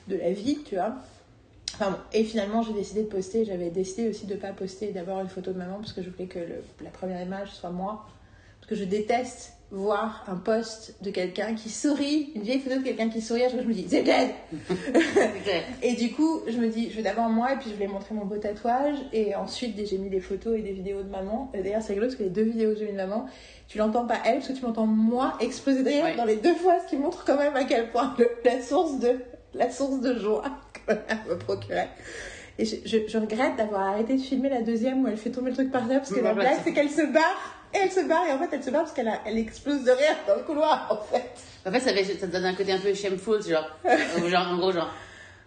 de 0.08 0.16
la 0.16 0.32
vie, 0.32 0.58
tu 0.64 0.74
vois. 0.76 0.94
Enfin 1.74 1.90
bon, 1.90 1.96
et 2.12 2.24
finalement 2.24 2.62
j'ai 2.62 2.72
décidé 2.74 3.02
de 3.02 3.08
poster, 3.08 3.44
j'avais 3.44 3.70
décidé 3.70 4.08
aussi 4.08 4.26
de 4.26 4.34
ne 4.34 4.38
pas 4.38 4.52
poster 4.52 4.88
d'abord 4.92 5.20
une 5.20 5.28
photo 5.28 5.52
de 5.52 5.58
maman 5.58 5.76
parce 5.78 5.92
que 5.94 6.02
je 6.02 6.10
voulais 6.10 6.26
que 6.26 6.38
le- 6.38 6.62
la 6.82 6.90
première 6.90 7.20
image 7.22 7.50
soit 7.52 7.70
moi, 7.70 8.04
parce 8.60 8.68
que 8.68 8.76
je 8.76 8.84
déteste 8.84 9.54
voir 9.70 10.22
un 10.28 10.36
post 10.36 10.96
de 11.00 11.10
quelqu'un 11.10 11.54
qui 11.54 11.70
sourit, 11.70 12.30
une 12.34 12.42
vieille 12.42 12.60
photo 12.60 12.76
de 12.76 12.82
quelqu'un 12.82 13.08
qui 13.08 13.22
sourit, 13.22 13.44
je 13.50 13.56
me 13.56 13.72
dis 13.72 13.86
c'est 13.88 14.02
dead 14.02 14.28
et 15.82 15.94
du 15.94 16.12
coup, 16.12 16.42
je 16.46 16.58
me 16.58 16.68
dis, 16.68 16.90
je 16.90 16.96
vais 16.96 17.02
d'abord 17.02 17.28
moi, 17.30 17.52
et 17.54 17.56
puis 17.56 17.70
je 17.70 17.74
voulais 17.74 17.86
montrer 17.88 18.14
mon 18.14 18.24
beau 18.24 18.36
tatouage. 18.36 18.96
Et 19.12 19.34
ensuite, 19.34 19.74
j'ai 19.88 19.98
mis 19.98 20.10
des 20.10 20.20
photos 20.20 20.58
et 20.58 20.62
des 20.62 20.72
vidéos 20.72 21.02
de 21.02 21.08
maman. 21.08 21.50
Et 21.54 21.62
d'ailleurs, 21.62 21.82
c'est 21.82 21.94
rigolo 21.94 22.08
parce 22.08 22.16
que 22.18 22.24
les 22.24 22.30
deux 22.30 22.42
vidéos 22.42 22.72
que 22.72 22.78
j'ai 22.80 22.84
mis 22.86 22.92
de 22.92 22.96
maman, 22.98 23.26
tu 23.68 23.78
l'entends 23.78 24.06
pas 24.06 24.18
elle, 24.26 24.36
parce 24.36 24.48
que 24.48 24.52
tu 24.52 24.62
m'entends 24.64 24.86
moi 24.86 25.36
exploser 25.40 25.82
de 25.82 25.88
rire 25.88 26.04
Ouais. 26.04 26.16
dans 26.16 26.24
les 26.26 26.36
deux 26.36 26.54
fois, 26.54 26.76
ce 26.84 26.90
qui 26.90 26.96
montre 26.96 27.24
quand 27.24 27.38
même 27.38 27.56
à 27.56 27.64
quel 27.64 27.90
point 27.90 28.14
le- 28.18 28.30
la, 28.44 28.60
source 28.60 28.98
de, 28.98 29.16
la 29.54 29.70
source 29.70 30.00
de 30.00 30.18
joie 30.18 30.44
que 30.86 30.92
me 31.28 31.36
procurait. 31.36 31.88
Et 32.58 32.64
je, 32.64 32.76
je- 32.84 33.08
je 33.08 33.18
regrette 33.18 33.56
d'avoir 33.56 33.88
arrêté 33.88 34.16
de 34.16 34.20
filmer 34.22 34.48
la 34.50 34.62
deuxième 34.62 35.02
où 35.04 35.08
elle 35.08 35.16
fait 35.16 35.30
tomber 35.30 35.50
le 35.50 35.56
truc 35.56 35.70
par 35.72 35.88
terre, 35.88 36.00
parce 36.00 36.12
que 36.12 36.20
la 36.20 36.34
blague, 36.34 36.58
c'est- 36.64 36.72
qu'elle 36.72 36.90
se 36.90 37.10
barre. 37.12 37.58
Et 37.74 37.78
elle 37.78 37.90
se 37.90 38.00
barre, 38.06 38.26
et 38.28 38.32
en 38.32 38.38
fait, 38.38 38.50
elle 38.52 38.62
se 38.62 38.68
barre 38.70 38.82
parce 38.82 38.92
qu'elle 38.94 39.10
elle 39.24 39.38
explose 39.38 39.82
de 39.84 39.90
rire 39.92 40.14
dans 40.28 40.34
le 40.36 40.42
couloir, 40.42 40.86
en 40.90 40.96
fait. 41.14 41.30
En 41.66 41.72
fait, 41.72 41.80
ça, 41.80 42.26
donne 42.26 42.44
un 42.44 42.54
côté 42.54 42.72
un 42.72 42.78
peu 42.78 42.92
shameful, 42.92 43.42
genre, 43.42 43.64
genre 44.28 44.48
en 44.48 44.58
gros, 44.58 44.72
genre, 44.72 44.90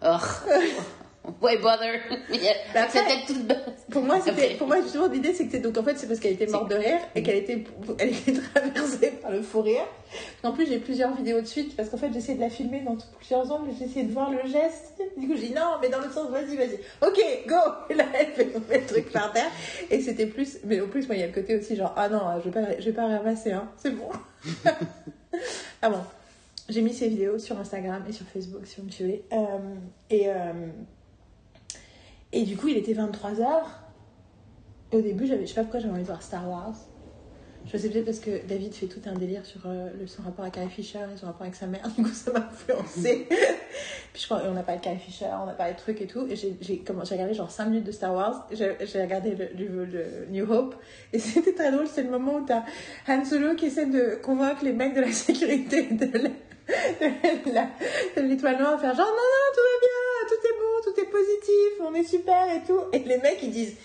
oh, 0.04 0.16
why 1.40 1.56
bother? 1.58 2.00
Bah 2.74 2.86
tête 2.92 3.26
toute 3.26 3.46
basse. 3.46 3.58
Pour 3.90 4.02
moi, 4.02 4.20
c'était, 4.20 4.54
pour 4.56 4.66
moi, 4.66 4.80
justement, 4.82 5.06
l'idée, 5.06 5.32
c'est 5.32 5.46
que 5.46 5.52
c'est, 5.52 5.60
donc 5.60 5.78
en 5.78 5.82
fait, 5.82 5.96
c'est 5.96 6.06
parce 6.06 6.20
qu'elle 6.20 6.32
était 6.32 6.46
morte 6.46 6.70
de 6.70 6.74
rire 6.74 6.98
et 7.14 7.22
qu'elle 7.22 7.36
était, 7.36 7.64
elle 7.98 8.08
était 8.10 8.32
traversée 8.32 9.12
par 9.22 9.30
le 9.30 9.42
fou 9.42 9.62
rire. 9.62 9.86
En 10.42 10.52
plus, 10.52 10.66
j'ai 10.66 10.78
plusieurs 10.78 11.14
vidéos 11.14 11.40
de 11.40 11.46
suite 11.46 11.76
parce 11.76 11.88
qu'en 11.88 11.96
fait, 11.96 12.12
j'essaie 12.12 12.34
de 12.34 12.40
la 12.40 12.50
filmer 12.50 12.80
dans 12.80 12.96
plusieurs 13.18 13.50
angles, 13.50 13.70
j'ai 13.78 13.84
essayé 13.86 14.04
de 14.04 14.12
voir 14.12 14.30
le 14.30 14.48
geste. 14.48 15.02
Du 15.16 15.28
coup, 15.28 15.34
j'ai 15.36 15.48
dit 15.48 15.54
non, 15.54 15.76
mais 15.80 15.88
dans 15.88 16.00
le 16.00 16.10
sens, 16.10 16.30
vas-y, 16.30 16.56
vas-y. 16.56 16.78
Ok, 17.02 17.18
go! 17.46 17.56
Et 17.90 17.94
là, 17.94 18.04
elle 18.18 18.26
fait 18.28 18.46
tomber 18.46 18.78
le 18.78 18.86
truc 18.86 19.12
par 19.12 19.32
terre. 19.32 19.50
Et 19.90 20.00
c'était 20.00 20.26
plus, 20.26 20.58
mais 20.64 20.80
au 20.80 20.88
plus, 20.88 21.06
moi, 21.06 21.16
il 21.16 21.20
y 21.20 21.24
a 21.24 21.28
le 21.28 21.32
côté 21.32 21.56
aussi 21.56 21.76
genre, 21.76 21.94
ah 21.96 22.08
non, 22.08 22.20
je 22.40 22.50
vais 22.50 22.60
pas, 22.60 22.78
je 22.78 22.84
vais 22.84 22.92
pas 22.92 23.06
ramasser, 23.06 23.52
hein. 23.52 23.68
C'est 23.76 23.90
bon. 23.90 24.10
ah 25.82 25.90
bon. 25.90 26.00
J'ai 26.68 26.82
mis 26.82 26.92
ces 26.92 27.08
vidéos 27.08 27.38
sur 27.38 27.58
Instagram 27.58 28.02
et 28.08 28.12
sur 28.12 28.26
Facebook 28.26 28.66
si 28.66 28.80
vous 28.80 28.86
me 28.86 28.90
suivez. 28.90 29.24
Euh, 29.32 29.36
et, 30.10 30.28
euh, 30.28 30.52
et 32.40 32.44
du 32.44 32.56
coup, 32.56 32.68
il 32.68 32.76
était 32.76 32.92
23h. 32.94 33.46
Et 34.92 34.96
au 34.96 35.00
début, 35.00 35.26
je 35.26 35.44
sais 35.46 35.54
pas 35.54 35.62
pourquoi 35.62 35.80
j'avais 35.80 35.92
envie 35.92 36.02
de 36.02 36.06
voir 36.06 36.22
Star 36.22 36.48
Wars. 36.48 36.74
Je 37.66 37.76
sais 37.76 37.88
peut-être 37.88 38.04
parce 38.04 38.20
que 38.20 38.46
David 38.46 38.72
fait 38.74 38.86
tout 38.86 39.00
un 39.06 39.14
délire 39.14 39.44
sur 39.44 39.62
euh, 39.66 39.88
le, 39.98 40.06
son 40.06 40.22
rapport 40.22 40.44
à 40.44 40.50
Carrie 40.50 40.68
Fisher 40.70 41.00
et 41.12 41.16
son 41.16 41.26
rapport 41.26 41.42
avec 41.42 41.56
sa 41.56 41.66
mère. 41.66 41.82
Du 41.96 42.04
coup, 42.04 42.10
ça 42.10 42.30
m'a 42.32 42.38
influencé. 42.48 43.26
Puis 44.12 44.22
je 44.22 44.26
crois, 44.26 44.42
on 44.46 44.56
a 44.56 44.62
parlé 44.62 44.78
de 44.78 44.84
Carrie 44.84 45.00
Fisher, 45.00 45.26
on 45.44 45.48
a 45.48 45.52
parlé 45.52 45.72
de 45.72 45.78
trucs 45.78 46.00
et 46.00 46.06
tout. 46.06 46.28
Et 46.30 46.36
j'ai 46.36 46.54
regardé 46.86 47.34
genre 47.34 47.50
5 47.50 47.64
minutes 47.66 47.84
de 47.84 47.90
Star 47.90 48.14
Wars. 48.14 48.46
J'ai 48.52 49.02
regardé 49.02 49.34
le, 49.34 49.48
le- 49.58 49.84
le 49.84 50.26
New 50.30 50.48
Hope. 50.50 50.76
Et 51.12 51.18
c'était 51.20 51.54
très 51.54 51.72
drôle. 51.72 51.88
C'est 51.88 52.04
le 52.04 52.10
moment 52.10 52.36
où 52.36 52.44
t'as 52.46 52.62
Han 53.08 53.24
Solo 53.24 53.56
qui 53.56 53.66
essaie 53.66 53.86
de 53.86 54.16
convaincre 54.22 54.64
les 54.64 54.72
mecs 54.72 54.94
de 54.94 55.00
la 55.00 55.10
sécurité 55.10 55.82
de 55.90 56.06
de 58.16 58.20
l'étoile 58.22 58.58
noire, 58.58 58.76
de 58.76 58.80
faire 58.80 58.94
genre 58.94 59.06
non, 59.06 59.12
non, 59.12 59.52
tout 59.54 59.60
va 59.62 59.76
bien, 59.80 60.15
tout 60.28 60.46
est 60.46 60.58
bon, 60.58 60.92
tout 60.92 61.00
est 61.00 61.10
positif, 61.10 61.80
on 61.80 61.94
est 61.94 62.04
super 62.04 62.50
et 62.54 62.66
tout. 62.66 62.80
Et 62.92 62.98
les 63.00 63.18
mecs 63.18 63.42
ils 63.42 63.50
disent 63.50 63.76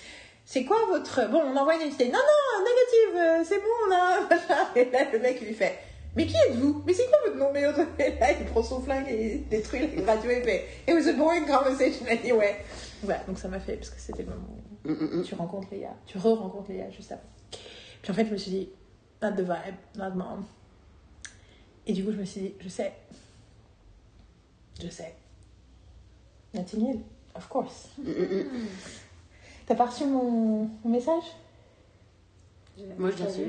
c'est 0.46 0.66
quoi 0.66 0.78
votre. 0.90 1.30
Bon, 1.30 1.42
on 1.46 1.56
envoie 1.56 1.76
une 1.76 1.84
unité. 1.84 2.06
Non, 2.06 2.20
non, 2.20 2.66
négative, 2.66 3.16
euh, 3.16 3.44
c'est 3.46 3.60
bon, 3.60 3.70
on 3.88 3.92
a 3.94 4.18
un 4.20 4.28
machin. 4.28 4.68
Et 4.76 4.86
là, 4.86 5.06
le 5.14 5.20
mec, 5.20 5.38
il 5.42 5.48
lui 5.48 5.54
fait 5.54 5.78
Mais 6.16 6.26
qui 6.26 6.36
êtes-vous? 6.36 6.84
Mais 6.86 6.94
c'est 6.94 7.06
quoi 7.06 7.20
votre 7.26 7.38
nom? 7.38 7.52
Mais 7.54 7.62
Et 8.06 8.20
là, 8.20 8.32
il 8.38 8.46
prend 8.48 8.62
son 8.62 8.82
flingue 8.82 9.08
et 9.08 9.36
il 9.36 9.48
détruit 9.48 9.88
la 9.96 10.14
radio 10.14 10.30
et 10.32 10.42
fait 10.42 10.66
It 10.88 10.94
was 10.94 11.08
a 11.08 11.14
boring 11.14 11.46
conversation 11.46 12.06
anyway. 12.08 12.58
Voilà, 13.04 13.22
donc 13.28 13.38
ça 13.38 13.48
m'a 13.48 13.60
fait, 13.60 13.78
parce 13.78 13.92
que 13.92 14.00
c'était 14.00 14.24
le 14.24 14.30
moment 14.30 14.62
Mm, 14.84 14.94
mm, 14.94 15.10
où 15.14 15.18
mm. 15.18 15.24
tu 15.24 15.36
rencontres 15.36 15.68
Léa. 15.72 15.96
Tu 16.06 16.18
re-rencontres 16.18 16.72
Léa 16.72 16.90
juste 16.90 17.12
après. 17.12 17.28
Puis 18.02 18.12
en 18.12 18.16
fait, 18.16 18.26
je 18.26 18.32
me 18.32 18.38
suis 18.38 18.52
dit 18.52 18.70
Not 19.22 19.32
the 19.32 19.42
vibe, 19.42 19.76
not 19.96 20.12
mom. 20.16 20.46
Et 21.86 21.94
du 21.94 22.04
coup, 22.04 22.12
je 22.12 22.18
me 22.18 22.26
suis 22.26 22.42
dit 22.42 22.54
Je 22.60 22.70
sais. 22.70 22.94
Je 24.82 24.90
sais. 24.90 25.16
Notting 26.54 26.82
Hill, 26.90 27.00
of 27.36 27.48
course. 27.48 27.90
Mm, 27.98 28.10
mm, 28.10 28.44
mm. 28.44 28.68
T'as 29.68 29.76
pas 29.76 29.86
reçu 29.86 30.06
mon, 30.06 30.70
mon 30.84 30.90
message? 30.90 31.24
Moi, 32.98 33.12
je 33.12 33.18
l'ai 33.18 33.24
reçu. 33.30 33.42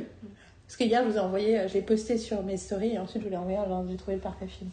Parce 0.66 0.76
que 0.76 0.84
hier, 0.84 1.02
je 1.04 1.10
vous 1.10 1.16
ai 1.16 1.20
envoyé, 1.20 1.58
euh, 1.58 1.68
je 1.68 1.74
l'ai 1.74 1.82
posté 1.82 2.16
sur 2.18 2.42
mes 2.42 2.56
stories 2.56 2.94
et 2.94 2.98
ensuite 2.98 3.22
je 3.22 3.26
vous 3.26 3.30
l'ai 3.30 3.36
envoyé 3.38 3.58
en 3.58 3.64
disant 3.64 3.86
j'ai 3.90 3.96
trouvé 3.96 4.14
le 4.16 4.22
parfait 4.22 4.46
film. 4.46 4.70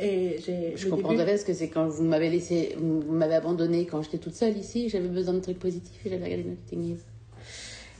Et 0.00 0.38
j'ai. 0.44 0.76
Je 0.76 0.88
comprends 0.88 1.08
début- 1.10 1.16
tout 1.16 1.22
à 1.22 1.26
fait 1.26 1.32
parce 1.32 1.44
que 1.44 1.52
c'est 1.54 1.68
quand 1.68 1.86
vous 1.86 2.02
m'avez 2.04 2.30
laissé, 2.30 2.74
vous 2.78 3.00
vous 3.02 3.12
m'avez 3.12 3.34
abandonné 3.34 3.84
quand 3.86 4.02
j'étais 4.02 4.18
toute 4.18 4.34
seule 4.34 4.56
ici, 4.56 4.88
j'avais 4.88 5.08
besoin 5.08 5.34
de 5.34 5.40
trucs 5.40 5.58
positifs 5.58 6.04
et 6.06 6.10
j'avais 6.10 6.24
regardé 6.24 6.44
Notting 6.44 6.84
Hill. 6.84 6.98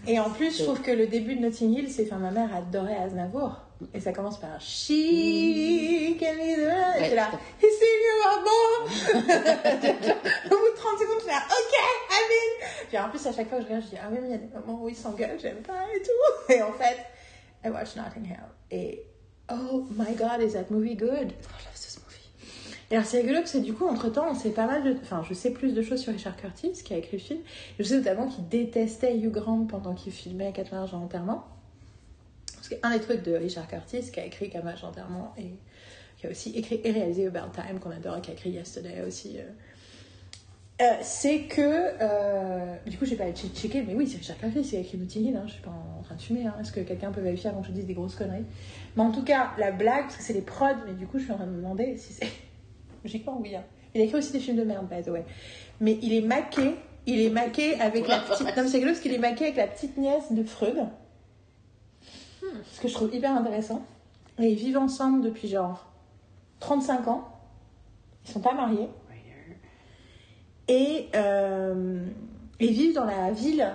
Et 0.09 0.19
en 0.21 0.31
plus, 0.31 0.57
je 0.59 0.63
trouve 0.63 0.81
que 0.83 0.91
le 0.93 1.07
début 1.07 1.35
de 1.37 1.41
Notting 1.43 1.73
Hill, 1.77 1.91
c'est. 1.91 2.05
Enfin, 2.07 2.19
ma 2.19 2.31
mère 2.31 2.55
adorait 2.55 2.97
Aznavour. 2.97 3.57
Et 3.93 4.01
ça 4.01 4.13
commence 4.13 4.41
par 4.41 4.59
She 4.61 6.17
can 6.19 6.35
be 6.35 6.57
the. 6.57 6.99
Et 6.99 7.01
Ouais, 7.01 7.15
là. 7.15 7.29
à 7.29 7.39
seen 7.61 8.01
you, 8.07 8.17
maman 8.25 8.63
Au 10.47 10.59
bout 10.59 10.71
de 10.71 10.77
30 10.77 10.99
secondes, 10.99 11.19
je 11.19 11.25
suis 11.25 11.31
là, 11.31 11.43
ok, 11.47 11.75
Amin 12.11 12.69
Puis 12.89 12.99
en 12.99 13.09
plus, 13.11 13.27
à 13.27 13.33
chaque 13.33 13.49
fois 13.49 13.59
que 13.59 13.65
je 13.65 13.69
regarde, 13.69 13.85
je 13.85 13.91
dis, 13.91 13.97
ah 14.03 14.09
oui, 14.11 14.19
mais 14.23 14.29
il 14.29 14.31
y 14.31 14.35
a 14.35 14.39
des 14.39 14.49
moments 14.55 14.83
où 14.83 14.89
ils 14.89 14.97
s'engueulent, 14.97 15.39
j'aime 15.41 15.63
pas 15.63 15.85
et 15.95 16.01
tout. 16.01 16.53
Et 16.53 16.63
en 16.63 16.73
fait, 16.73 16.97
I 17.65 17.69
watch 17.69 17.97
Notting 17.97 18.25
Hill. 18.25 18.41
Et 18.71 19.03
oh 19.51 19.87
my 19.95 20.15
god, 20.15 20.41
is 20.41 20.53
that 20.55 20.71
movie 20.71 20.97
good? 20.97 21.33
Oh, 21.33 21.55
je 21.59 21.65
love 21.67 21.75
ce 21.75 21.99
movie. 22.01 22.31
Et 22.91 22.95
alors 22.95 23.07
c'est 23.07 23.19
rigolo 23.19 23.41
parce 23.41 23.53
que 23.53 23.59
du 23.59 23.75
coup, 23.75 23.87
entre 23.87 24.09
temps, 24.09 24.27
on 24.31 24.35
sait 24.35 24.51
pas 24.51 24.67
mal 24.67 24.85
de. 24.85 24.97
Enfin, 25.03 25.23
je 25.29 25.35
sais 25.35 25.51
plus 25.51 25.75
de 25.75 25.83
choses 25.83 26.01
sur 26.01 26.13
Richard 26.13 26.37
Curtis 26.37 26.73
qui 26.85 26.95
a 26.95 26.97
écrit 26.97 27.19
le 27.19 27.23
film. 27.23 27.41
Je 27.79 27.85
sais 27.85 27.97
notamment 27.99 28.29
qu'il 28.29 28.49
détestait 28.49 29.17
Hugh 29.19 29.31
Grant 29.31 29.67
pendant 29.67 29.95
qu'il 29.95 30.13
filmait 30.13 30.53
80 30.53 30.87
jours 30.87 31.01
d'enterrement. 31.01 31.45
Parce 32.69 32.81
qu'un 32.81 32.91
des 32.91 33.01
trucs 33.01 33.23
de 33.23 33.35
Richard 33.37 33.69
Curtis 33.69 34.11
qui 34.13 34.21
a 34.21 34.25
écrit 34.25 34.51
80 34.51 34.77
jours 34.77 34.89
d'enterrement 34.91 35.33
et 35.39 35.51
qui 36.19 36.27
a 36.27 36.31
aussi 36.31 36.51
écrit 36.57 36.81
et 36.83 36.91
réalisé 36.91 37.27
About 37.27 37.51
Time, 37.55 37.79
qu'on 37.79 37.91
adore, 37.91 38.21
qui 38.21 38.31
a 38.31 38.35
écrit 38.35 38.51
Yesterday 38.51 39.03
aussi. 39.07 39.39
euh, 39.39 39.43
euh, 40.83 40.85
c'est 41.03 41.41
que. 41.43 41.61
euh, 42.01 42.75
du 42.87 42.99
coup, 42.99 43.05
j'ai 43.07 43.17
pas 43.17 43.31
che- 43.31 43.53
checké, 43.55 43.83
mais 43.83 43.95
oui, 43.95 44.07
c'est 44.07 44.19
Richard 44.19 44.37
Curtis 44.39 44.63
qui 44.63 44.77
a 44.77 44.81
écrit 44.81 44.99
Notting 44.99 45.27
Hill. 45.29 45.37
Hein, 45.37 45.45
je 45.47 45.53
suis 45.53 45.63
pas 45.63 45.71
en 45.71 46.03
train 46.03 46.15
de 46.17 46.21
fumer. 46.21 46.47
Hein, 46.47 46.55
Est-ce 46.61 46.73
que 46.73 46.81
quelqu'un 46.81 47.13
peut 47.13 47.21
vérifier 47.23 47.49
avant 47.51 47.61
que 47.63 47.69
je 47.69 47.73
dise 47.73 47.87
des 47.87 47.95
grosses 47.95 48.15
conneries? 48.15 48.45
Mais 48.97 49.03
en 49.03 49.11
tout 49.13 49.23
cas, 49.25 49.53
la 49.59 49.71
blague, 49.71 50.03
parce 50.05 50.17
que 50.17 50.23
c'est 50.23 50.33
les 50.35 50.43
prods, 50.43 50.67
mais 50.87 50.93
du 50.95 51.07
coup, 51.07 51.19
je 51.19 51.25
suis 51.25 51.33
en 51.33 51.37
train 51.37 51.47
de 51.47 51.53
me 51.53 51.57
demander 51.59 51.97
si 51.97 52.13
c'est. 52.13 52.27
Logiquement, 53.05 53.39
oui. 53.41 53.55
hein. 53.57 53.65
Il 53.95 54.01
a 54.01 54.05
écrit 54.05 54.19
aussi 54.19 54.33
des 54.33 54.41
films 54.41 54.57
de 54.59 54.65
merde, 54.65 54.87
by 54.89 55.03
the 55.03 55.09
way. 55.09 55.25
Mais 55.81 55.99
il 56.03 56.13
est 56.13 56.21
maqué. 56.21 56.75
Il 57.07 57.21
est 57.21 57.31
maqué 57.31 57.81
avec 57.81 58.07
la 58.09 58.19
petite. 58.19 58.47
Non, 58.57 58.67
c'est 58.69 58.81
parce 58.81 58.99
qu'il 59.01 59.15
est 59.15 59.19
maqué 59.19 59.45
avec 59.45 59.57
la 59.57 59.69
petite 59.69 59.97
nièce 59.97 60.33
de 60.33 60.43
Freud. 60.43 60.77
Ce 62.73 62.81
que 62.81 62.89
je 62.89 62.95
trouve 62.95 63.15
hyper 63.15 63.37
intéressant. 63.37 63.83
Et 64.39 64.49
ils 64.51 64.57
vivent 64.57 64.79
ensemble 64.79 65.23
depuis 65.23 65.49
genre 65.49 65.87
35 66.61 67.09
ans. 67.09 67.29
Ils 68.25 68.33
sont 68.33 68.41
pas 68.41 68.55
mariés. 68.55 68.89
Et 70.69 71.09
euh, 71.15 72.05
ils 72.59 72.73
vivent 72.73 72.95
dans 72.95 73.05
la 73.05 73.31
ville. 73.31 73.73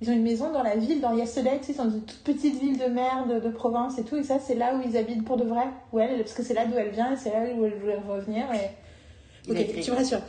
Ils 0.00 0.10
ont 0.10 0.12
une 0.12 0.22
maison 0.22 0.52
dans 0.52 0.62
la 0.62 0.76
ville, 0.76 1.00
dans 1.00 1.16
tu 1.16 1.26
sais, 1.26 1.72
dans 1.74 1.90
une 1.90 2.02
toute 2.02 2.22
petite 2.22 2.60
ville 2.60 2.78
de 2.78 2.84
merde, 2.84 3.42
de 3.42 3.48
province 3.48 3.98
et 3.98 4.04
tout. 4.04 4.16
Et 4.16 4.22
ça, 4.22 4.38
c'est 4.38 4.54
là 4.54 4.76
où 4.76 4.82
ils 4.86 4.96
habitent 4.96 5.24
pour 5.24 5.38
de 5.38 5.44
vrai. 5.44 5.64
Où 5.92 5.98
elle, 5.98 6.18
parce 6.18 6.34
que 6.34 6.42
c'est 6.42 6.54
là 6.54 6.66
d'où 6.66 6.76
elle 6.76 6.90
vient 6.90 7.12
et 7.12 7.16
c'est 7.16 7.30
là 7.30 7.40
où 7.54 7.64
elle 7.64 7.78
voulait 7.78 7.98
revenir. 7.98 8.44
Et... 8.52 9.50
Ok, 9.50 9.80
tu 9.82 9.90
me 9.90 9.96
rassures. 9.96 10.20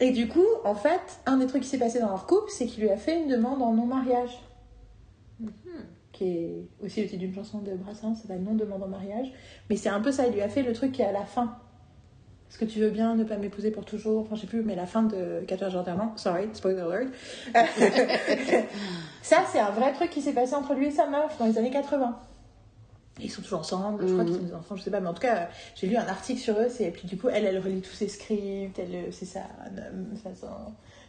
Et 0.00 0.10
du 0.10 0.28
coup, 0.28 0.46
en 0.64 0.74
fait, 0.74 1.00
un 1.26 1.36
des 1.36 1.46
trucs 1.46 1.62
qui 1.62 1.68
s'est 1.68 1.78
passé 1.78 2.00
dans 2.00 2.08
leur 2.08 2.26
couple, 2.26 2.50
c'est 2.50 2.66
qu'il 2.66 2.82
lui 2.82 2.90
a 2.90 2.96
fait 2.96 3.20
une 3.20 3.28
demande 3.28 3.60
en 3.60 3.72
non-mariage. 3.72 4.40
Qui 6.22 6.28
est 6.28 6.68
aussi 6.84 7.02
le 7.02 7.08
titre 7.08 7.18
d'une 7.18 7.34
chanson 7.34 7.58
de 7.58 7.74
Brassens, 7.74 8.14
ça 8.14 8.22
s'appelle 8.22 8.42
Non 8.42 8.54
demande 8.54 8.82
en 8.82 8.88
mariage. 8.88 9.32
Mais 9.68 9.76
c'est 9.76 9.88
un 9.88 10.00
peu 10.00 10.12
ça, 10.12 10.26
il 10.28 10.34
lui 10.34 10.40
a 10.40 10.48
fait 10.48 10.62
le 10.62 10.72
truc 10.72 10.92
qui 10.92 11.02
est 11.02 11.06
à 11.06 11.12
la 11.12 11.24
fin. 11.24 11.56
Est-ce 12.48 12.58
que 12.58 12.64
tu 12.64 12.78
veux 12.78 12.90
bien 12.90 13.16
ne 13.16 13.24
pas 13.24 13.38
m'épouser 13.38 13.70
pour 13.70 13.84
toujours? 13.84 14.20
Enfin, 14.20 14.36
je 14.36 14.42
sais 14.42 14.46
plus, 14.46 14.62
mais 14.62 14.76
la 14.76 14.86
fin 14.86 15.02
de 15.02 15.42
14 15.48 15.72
jours 15.72 15.80
d'enterrement. 15.80 16.16
Sorry, 16.16 16.48
spoiler 16.52 16.80
alert. 16.80 17.10
ça, 19.22 19.38
c'est 19.50 19.58
un 19.58 19.70
vrai 19.70 19.92
truc 19.94 20.10
qui 20.10 20.20
s'est 20.20 20.34
passé 20.34 20.54
entre 20.54 20.74
lui 20.74 20.86
et 20.86 20.90
sa 20.92 21.08
meuf 21.08 21.36
dans 21.38 21.46
les 21.46 21.58
années 21.58 21.70
80. 21.70 22.16
Et 23.20 23.24
ils 23.24 23.30
sont 23.30 23.42
toujours 23.42 23.60
ensemble, 23.60 24.06
je 24.06 24.12
crois 24.12 24.24
qu'ils 24.24 24.36
ont 24.36 24.42
des 24.42 24.54
enfants, 24.54 24.76
je 24.76 24.82
sais 24.82 24.90
pas, 24.90 25.00
mais 25.00 25.08
en 25.08 25.14
tout 25.14 25.22
cas, 25.22 25.48
j'ai 25.74 25.86
lu 25.86 25.96
un 25.96 26.06
article 26.06 26.40
sur 26.40 26.58
eux, 26.58 26.68
et 26.80 26.90
puis 26.90 27.06
du 27.06 27.18
coup, 27.18 27.28
elle, 27.28 27.44
elle 27.44 27.58
relit 27.58 27.82
tous 27.82 27.92
ses 27.92 28.08
scripts, 28.08 28.78
elle, 28.78 29.12
c'est 29.12 29.26
ça, 29.26 29.42
ça, 30.22 30.30
son 30.34 30.46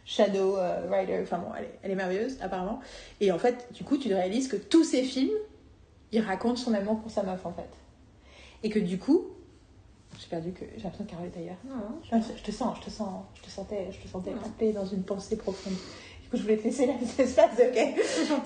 shadow 0.04 0.56
euh, 0.56 0.86
writer, 0.88 1.20
enfin 1.22 1.38
bon, 1.38 1.48
elle 1.56 1.64
est, 1.64 1.78
elle 1.82 1.90
est 1.90 1.96
merveilleuse, 1.96 2.38
apparemment. 2.40 2.80
Et 3.20 3.32
en 3.32 3.38
fait, 3.38 3.68
du 3.72 3.84
coup, 3.84 3.96
tu 3.96 4.12
réalises 4.12 4.48
que 4.48 4.56
tous 4.56 4.84
ces 4.84 5.02
films, 5.02 5.36
ils 6.12 6.20
racontent 6.20 6.56
son 6.56 6.74
amour 6.74 7.00
pour 7.00 7.10
sa 7.10 7.22
meuf, 7.22 7.44
en 7.46 7.52
fait. 7.52 7.70
Et 8.62 8.70
que 8.70 8.78
du 8.78 8.98
coup, 8.98 9.26
j'ai 10.18 10.28
perdu 10.28 10.52
que, 10.52 10.64
j'ai 10.76 10.82
l'impression 10.82 11.04
que 11.04 11.10
Carole 11.10 11.26
est 11.34 11.38
ailleurs. 11.38 11.56
Non, 11.66 12.00
Ah, 12.12 12.18
je 12.36 12.42
te 12.42 12.50
sens, 12.50 12.76
je 12.80 12.84
te 12.86 12.90
sens, 12.90 13.24
je 13.34 13.42
te 13.42 13.50
sentais, 13.50 13.88
je 13.90 13.98
te 13.98 14.08
sentais 14.08 14.32
happée 14.32 14.72
dans 14.72 14.86
une 14.86 15.02
pensée 15.02 15.36
profonde. 15.36 15.74
Du 16.22 16.28
coup, 16.30 16.36
je 16.36 16.42
voulais 16.42 16.56
te 16.56 16.64
laisser 16.64 16.86
là, 16.86 16.94
cet 17.04 17.20
espace, 17.20 17.58
ok 17.58 17.76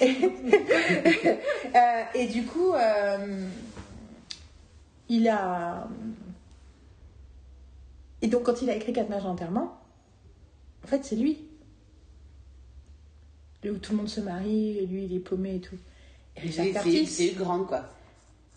et, 0.01 1.39
Euh, 1.75 2.03
et 2.15 2.27
du 2.27 2.47
coup, 2.47 2.73
euh, 2.73 3.47
il 5.09 5.29
a... 5.29 5.87
Et 8.23 8.27
donc, 8.27 8.45
quand 8.45 8.63
il 8.63 8.71
a 8.71 8.75
écrit 8.75 8.93
Quatre 8.93 9.11
mages 9.11 9.25
d'enterrement, 9.25 9.77
en 10.85 10.87
fait, 10.87 11.05
c'est 11.05 11.17
lui. 11.17 11.48
Où 13.65 13.77
tout 13.77 13.93
le 13.93 13.99
monde 13.99 14.09
se 14.09 14.21
marie, 14.21 14.79
et 14.79 14.87
lui, 14.87 15.05
il 15.05 15.17
est 15.17 15.21
paumé 15.21 15.57
et 15.57 15.61
tout. 15.61 15.77
Et 16.37 16.41
Richard 16.41 16.67
Curtis... 16.67 17.07
c'est 17.07 17.29
une 17.29 17.39
grande 17.39 17.67
quoi. 17.67 17.85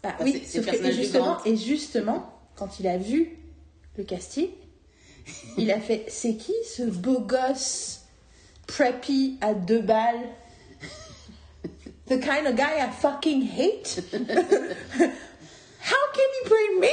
Bah 0.03 0.13
Enfin, 0.15 0.23
oui, 0.23 0.43
sauf 0.45 0.65
que, 0.65 0.75
et 0.75 0.93
justement, 0.93 1.43
et 1.43 1.57
justement, 1.57 2.39
quand 2.55 2.79
il 2.79 2.87
a 2.87 2.97
vu 2.97 3.37
le 3.97 4.03
casting, 4.03 4.49
il 5.57 5.71
a 5.71 5.79
fait 5.79 6.05
c'est 6.07 6.35
qui 6.35 6.53
ce 6.65 6.83
beau 6.83 7.19
gosse 7.19 8.01
preppy 8.67 9.37
à 9.41 9.53
deux 9.53 9.81
balles? 9.81 10.29
The 12.07 12.19
kind 12.19 12.45
of 12.47 12.55
guy 12.55 12.77
I 12.77 12.89
fucking 12.99 13.41
hate? 13.47 14.03
How 15.83 15.97
can 16.13 16.29
he 16.35 16.41
play 16.45 16.67
me? 16.79 16.87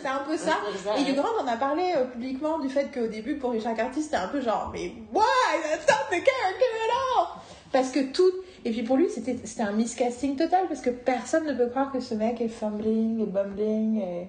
C'est 0.00 0.08
un 0.08 0.24
peu 0.26 0.36
ça. 0.36 0.58
Et 0.98 1.04
du 1.04 1.12
Grand 1.14 1.36
en 1.42 1.46
a 1.46 1.56
parlé 1.56 1.92
euh, 1.96 2.04
publiquement 2.04 2.58
du 2.58 2.68
fait 2.70 2.90
qu'au 2.92 3.08
début, 3.08 3.36
pour 3.36 3.50
Richard 3.52 3.74
Curtis, 3.74 4.02
c'était 4.02 4.16
un 4.16 4.28
peu 4.28 4.40
genre 4.40 4.70
Mais 4.72 4.92
why 5.12 5.24
That's 5.62 5.86
not 5.88 6.08
the 6.10 6.22
character 6.24 6.70
at 6.84 6.92
all 7.20 7.26
Parce 7.72 7.90
que 7.90 8.00
tout. 8.12 8.30
Et 8.64 8.70
puis 8.70 8.82
pour 8.82 8.96
lui, 8.96 9.08
c'était 9.10 9.36
c'était 9.44 9.62
un 9.62 9.72
miscasting 9.72 10.36
total 10.36 10.66
parce 10.68 10.80
que 10.80 10.90
personne 10.90 11.46
ne 11.46 11.52
peut 11.54 11.68
croire 11.68 11.90
que 11.92 12.00
ce 12.00 12.14
mec 12.14 12.40
est 12.40 12.48
fumbling 12.48 13.20
et 13.20 13.26
bumbling 13.26 14.00
et. 14.00 14.28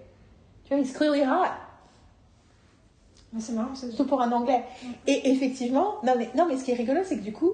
Tu 0.65 0.73
vois, 0.73 0.83
he's 0.83 0.93
clearly 0.93 1.21
hot. 1.21 1.49
Mais 3.33 3.41
c'est 3.41 3.53
marrant, 3.53 3.73
c'est 3.75 3.87
Surtout 3.87 4.05
pour 4.05 4.21
un 4.21 4.31
anglais. 4.31 4.63
Et 5.07 5.31
effectivement, 5.31 5.95
non 6.03 6.13
mais, 6.17 6.29
non 6.35 6.45
mais 6.47 6.55
ce 6.57 6.63
qui 6.63 6.71
est 6.71 6.75
rigolo, 6.75 6.99
c'est 7.03 7.17
que 7.17 7.23
du 7.23 7.33
coup, 7.33 7.51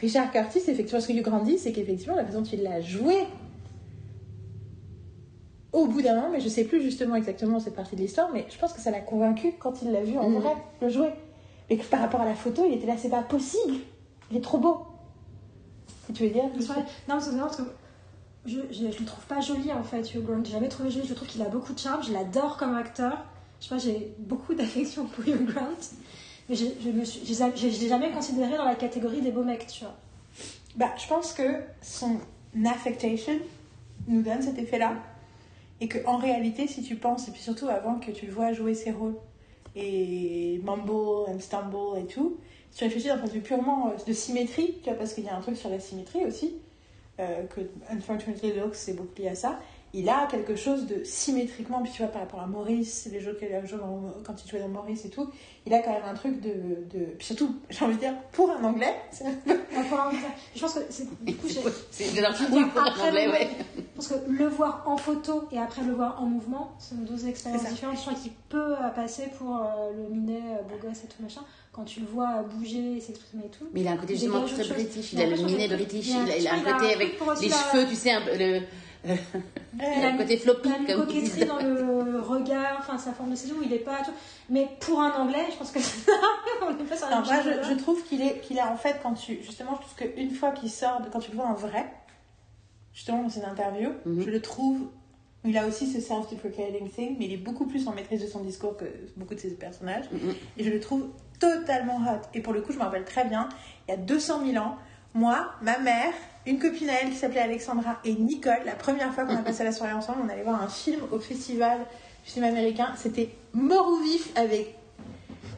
Richard 0.00 0.30
Curtis, 0.30 0.62
effectivement, 0.68 1.00
ce 1.00 1.08
que 1.08 1.12
Hugh 1.12 1.22
Grant 1.22 1.40
dit, 1.40 1.58
c'est 1.58 1.72
qu'effectivement, 1.72 2.14
la 2.16 2.24
façon 2.24 2.42
dont 2.42 2.48
il 2.52 2.62
l'a 2.62 2.80
joué, 2.80 3.16
au 5.72 5.86
bout 5.86 6.00
d'un 6.00 6.14
moment, 6.14 6.30
mais 6.30 6.40
je 6.40 6.48
sais 6.48 6.64
plus 6.64 6.80
justement 6.82 7.16
exactement 7.16 7.60
cette 7.60 7.74
partie 7.74 7.96
de 7.96 8.00
l'histoire, 8.00 8.30
mais 8.32 8.46
je 8.48 8.56
pense 8.58 8.72
que 8.72 8.80
ça 8.80 8.90
l'a 8.90 9.00
convaincu 9.00 9.52
quand 9.58 9.82
il 9.82 9.90
l'a 9.92 10.02
vu 10.02 10.16
en 10.16 10.28
Mhm. 10.30 10.38
vrai, 10.40 10.56
le 10.80 10.88
jouer. 10.88 11.10
Mais 11.68 11.76
que 11.76 11.84
par 11.84 12.00
rapport 12.00 12.20
à 12.20 12.24
la 12.24 12.34
photo, 12.34 12.64
il 12.66 12.74
était 12.74 12.86
là, 12.86 12.96
c'est 12.96 13.10
pas 13.10 13.22
possible, 13.22 13.74
il 14.30 14.36
est 14.36 14.40
trop 14.40 14.58
beau. 14.58 14.86
Et 16.08 16.12
tu 16.12 16.24
veux 16.24 16.30
dire. 16.30 16.44
Non, 16.44 16.50
parce 17.08 17.56
que 17.56 17.62
je, 18.46 18.58
je, 18.70 18.92
je 18.92 18.98
le 18.98 19.04
trouve 19.04 19.24
pas 19.26 19.40
joli 19.40 19.72
en 19.72 19.82
fait, 19.82 20.14
Hugh 20.14 20.24
Grant. 20.24 20.44
J'ai 20.44 20.52
jamais 20.52 20.68
trouvé 20.68 20.90
joli. 20.90 21.06
Je 21.06 21.14
trouve 21.14 21.28
qu'il 21.28 21.42
a 21.42 21.48
beaucoup 21.48 21.72
de 21.72 21.78
charme. 21.78 22.02
Je 22.02 22.12
l'adore 22.12 22.56
comme 22.56 22.76
acteur. 22.76 23.24
Je 23.60 23.66
sais 23.66 23.74
pas, 23.74 23.78
j'ai 23.78 24.14
beaucoup 24.18 24.54
d'affection 24.54 25.06
pour 25.06 25.26
Hugh 25.26 25.46
Grant. 25.46 25.68
Mais 26.48 26.54
je, 26.54 26.66
je 26.80 26.90
me 26.90 27.04
suis, 27.04 27.88
jamais 27.88 28.12
considéré 28.12 28.56
dans 28.56 28.64
la 28.64 28.76
catégorie 28.76 29.20
des 29.20 29.32
beaux 29.32 29.42
mecs, 29.42 29.66
tu 29.66 29.84
vois. 29.84 29.96
Bah, 30.76 30.90
je 30.96 31.08
pense 31.08 31.32
que 31.32 31.60
son 31.82 32.18
affectation 32.64 33.32
nous 34.06 34.22
donne 34.22 34.42
cet 34.42 34.58
effet-là. 34.58 34.94
Et 35.80 35.88
que 35.88 35.98
en 36.06 36.16
réalité, 36.16 36.68
si 36.68 36.82
tu 36.82 36.96
penses, 36.96 37.28
et 37.28 37.32
puis 37.32 37.42
surtout 37.42 37.68
avant 37.68 37.98
que 37.98 38.10
tu 38.10 38.26
le 38.26 38.32
vois 38.32 38.52
jouer 38.52 38.74
ses 38.74 38.92
rôles, 38.92 39.16
et 39.76 40.60
mumble 40.64 41.28
and 41.28 41.96
et 41.96 42.06
tout, 42.06 42.38
si 42.70 42.78
tu 42.78 42.84
réfléchis 42.84 43.08
d'un 43.08 43.18
point 43.18 43.28
de 43.28 43.32
vue 43.32 43.40
purement 43.40 43.88
euh, 43.88 44.04
de 44.06 44.12
symétrie, 44.12 44.74
tu 44.82 44.88
vois, 44.88 44.98
parce 44.98 45.14
qu'il 45.14 45.24
y 45.24 45.28
a 45.28 45.36
un 45.36 45.40
truc 45.40 45.56
sur 45.56 45.68
la 45.68 45.78
symétrie 45.78 46.24
aussi, 46.24 46.56
euh, 47.20 47.44
que 47.46 47.60
Unfortunately 47.90 48.54
Looks, 48.54 48.74
c'est 48.74 48.94
beaucoup 48.94 49.20
lié 49.20 49.28
à 49.28 49.34
ça, 49.34 49.60
il 49.98 50.08
a 50.10 50.26
quelque 50.30 50.56
chose 50.56 50.86
de 50.86 51.02
symétriquement, 51.04 51.82
puis 51.82 51.90
tu 51.90 52.02
vois, 52.02 52.12
par 52.12 52.20
rapport 52.20 52.40
à 52.40 52.46
Maurice, 52.46 53.08
les 53.10 53.18
jeux 53.18 53.34
qu'il 53.38 53.50
a 53.54 53.64
joué 53.64 53.78
quand 54.24 54.34
il 54.44 54.50
jouait 54.50 54.60
dans 54.60 54.68
Maurice 54.68 55.06
et 55.06 55.08
tout, 55.08 55.30
il 55.64 55.72
a 55.72 55.78
quand 55.78 55.90
même 55.92 56.04
un 56.04 56.12
truc 56.14 56.38
de. 56.40 56.50
de... 56.92 57.04
Puis 57.16 57.26
surtout, 57.28 57.56
j'ai 57.70 57.82
envie 57.82 57.94
de 57.94 58.00
dire, 58.00 58.14
pour 58.32 58.50
un 58.50 58.62
anglais, 58.62 58.94
je 60.54 60.60
pense 60.60 60.74
que 60.74 60.80
c'est 60.90 61.08
du 61.24 61.34
coup 61.34 61.48
C'est 61.90 62.04
pour 62.72 62.82
Après, 62.82 63.06
l'anglais, 63.06 63.26
le- 63.26 63.32
ouais. 63.32 63.50
Parce 63.96 64.08
que 64.08 64.14
le 64.28 64.46
voir 64.48 64.82
en 64.86 64.98
photo 64.98 65.44
et 65.50 65.58
après 65.58 65.82
le 65.82 65.94
voir 65.94 66.20
en 66.22 66.26
mouvement, 66.26 66.72
ce 66.78 66.90
sont 66.90 66.96
deux 66.96 67.26
expériences 67.26 67.66
différentes. 67.66 67.96
Je 67.96 68.02
crois 68.02 68.12
qu'il 68.14 68.32
peut 68.50 68.74
euh, 68.74 68.88
passer 68.94 69.28
pour 69.38 69.56
euh, 69.56 69.92
le 69.96 70.14
minet, 70.14 70.36
euh, 70.36 70.62
beau 70.64 70.76
gosse 70.86 71.04
et 71.04 71.06
tout 71.06 71.22
machin. 71.22 71.40
Quand 71.72 71.84
tu 71.84 72.00
le 72.00 72.06
vois 72.06 72.42
bouger, 72.42 73.00
s'exprimer 73.00 73.44
et 73.46 73.48
tout. 73.48 73.64
Mais 73.72 73.80
il 73.80 73.88
a 73.88 73.92
un 73.92 73.96
côté 73.96 74.14
justement 74.14 74.44
très 74.44 74.64
british. 74.64 75.14
Il 75.14 75.20
a 75.22 75.26
le 75.26 75.36
minet 75.36 75.68
british. 75.68 76.08
il 76.08 76.46
a- 76.46 76.52
un 76.54 76.58
un 76.58 76.60
côté 76.60 76.76
truc 76.76 76.92
avec 76.92 77.40
les 77.40 77.48
cheveux, 77.48 77.86
tu 77.88 77.94
sais, 77.94 78.10
un 78.12 78.20
peu 78.20 78.36
le, 78.36 78.60
Il 79.06 79.82
a 79.84 80.06
le 80.06 80.10
une- 80.12 80.16
côté 80.18 80.36
floppy, 80.36 80.68
Il 80.68 80.72
a 80.74 80.78
une 80.78 80.86
coquetterie 81.00 81.44
dans 81.46 81.58
le 81.58 82.20
regard, 82.20 82.76
enfin 82.78 82.98
sa 82.98 83.12
forme 83.12 83.30
de 83.30 83.36
ses 83.36 83.48
joues, 83.48 83.62
il 83.64 83.72
est 83.72 83.78
pas. 83.78 83.98
Mais 84.50 84.68
pour 84.80 85.00
un 85.00 85.12
anglais, 85.12 85.46
je 85.50 85.56
pense 85.56 85.70
que 85.70 85.78
on 86.62 86.70
est 86.70 86.84
pas 86.88 86.96
sur 86.96 87.08
la 87.10 87.20
Non, 87.20 87.24
moi, 87.26 87.42
chose. 87.42 87.52
je, 87.62 87.68
je 87.70 87.74
trouve 87.74 88.02
qu'il 88.04 88.22
est, 88.22 88.40
qu'il 88.40 88.58
a 88.58 88.70
en 88.72 88.76
fait, 88.76 88.96
quand 89.02 89.14
tu, 89.14 89.42
justement, 89.42 89.72
je 89.76 89.82
trouve 89.86 89.94
qu'une 90.14 90.30
fois 90.30 90.50
qu'il 90.52 90.70
sort, 90.70 91.00
quand 91.12 91.20
tu 91.20 91.30
le 91.30 91.36
vois 91.36 91.46
en 91.46 91.54
vrai, 91.54 91.86
justement 92.94 93.22
dans 93.22 93.28
ses 93.28 93.44
interviews, 93.44 93.92
Mhm. 94.06 94.22
je 94.22 94.30
le 94.30 94.40
trouve, 94.40 94.88
il 95.44 95.56
a 95.58 95.66
aussi 95.66 95.86
ce 95.92 96.00
self-deprecating 96.00 96.88
thing, 96.90 97.16
mais 97.18 97.26
il 97.26 97.32
est 97.34 97.36
beaucoup 97.38 97.66
plus 97.66 97.86
en 97.86 97.92
maîtrise 97.92 98.22
de 98.22 98.26
son 98.28 98.40
discours 98.40 98.76
que 98.76 98.86
beaucoup 99.16 99.34
de 99.34 99.40
ses 99.40 99.50
personnages, 99.54 100.06
Mhm. 100.10 100.34
et 100.56 100.64
je 100.64 100.70
le 100.70 100.80
trouve 100.80 101.08
totalement 101.38 101.98
hot. 101.98 102.22
Et 102.34 102.40
pour 102.40 102.52
le 102.54 102.62
coup, 102.62 102.72
je 102.72 102.78
me 102.78 102.82
rappelle 102.82 103.04
très 103.04 103.24
bien, 103.26 103.48
il 103.86 103.90
y 103.90 103.94
a 103.94 103.98
200 103.98 104.40
000 104.44 104.56
ans, 104.64 104.76
moi, 105.14 105.50
ma 105.62 105.78
mère, 105.78 106.12
une 106.46 106.58
copine 106.58 106.88
à 106.90 107.02
elle 107.02 107.10
qui 107.10 107.16
s'appelait 107.16 107.40
Alexandra 107.40 107.98
et 108.04 108.12
Nicole, 108.14 108.62
la 108.64 108.74
première 108.74 109.12
fois 109.12 109.24
qu'on 109.24 109.34
a 109.36 109.42
passé 109.42 109.64
la 109.64 109.72
soirée 109.72 109.92
ensemble, 109.92 110.18
on 110.24 110.28
allait 110.28 110.42
voir 110.42 110.62
un 110.62 110.68
film 110.68 111.00
au 111.12 111.18
festival 111.18 111.78
du 112.24 112.30
cinéma 112.30 112.52
américain, 112.52 112.92
c'était 112.96 113.30
Mort 113.52 113.88
ou 113.88 113.96
vif 114.02 114.28
avec 114.36 114.74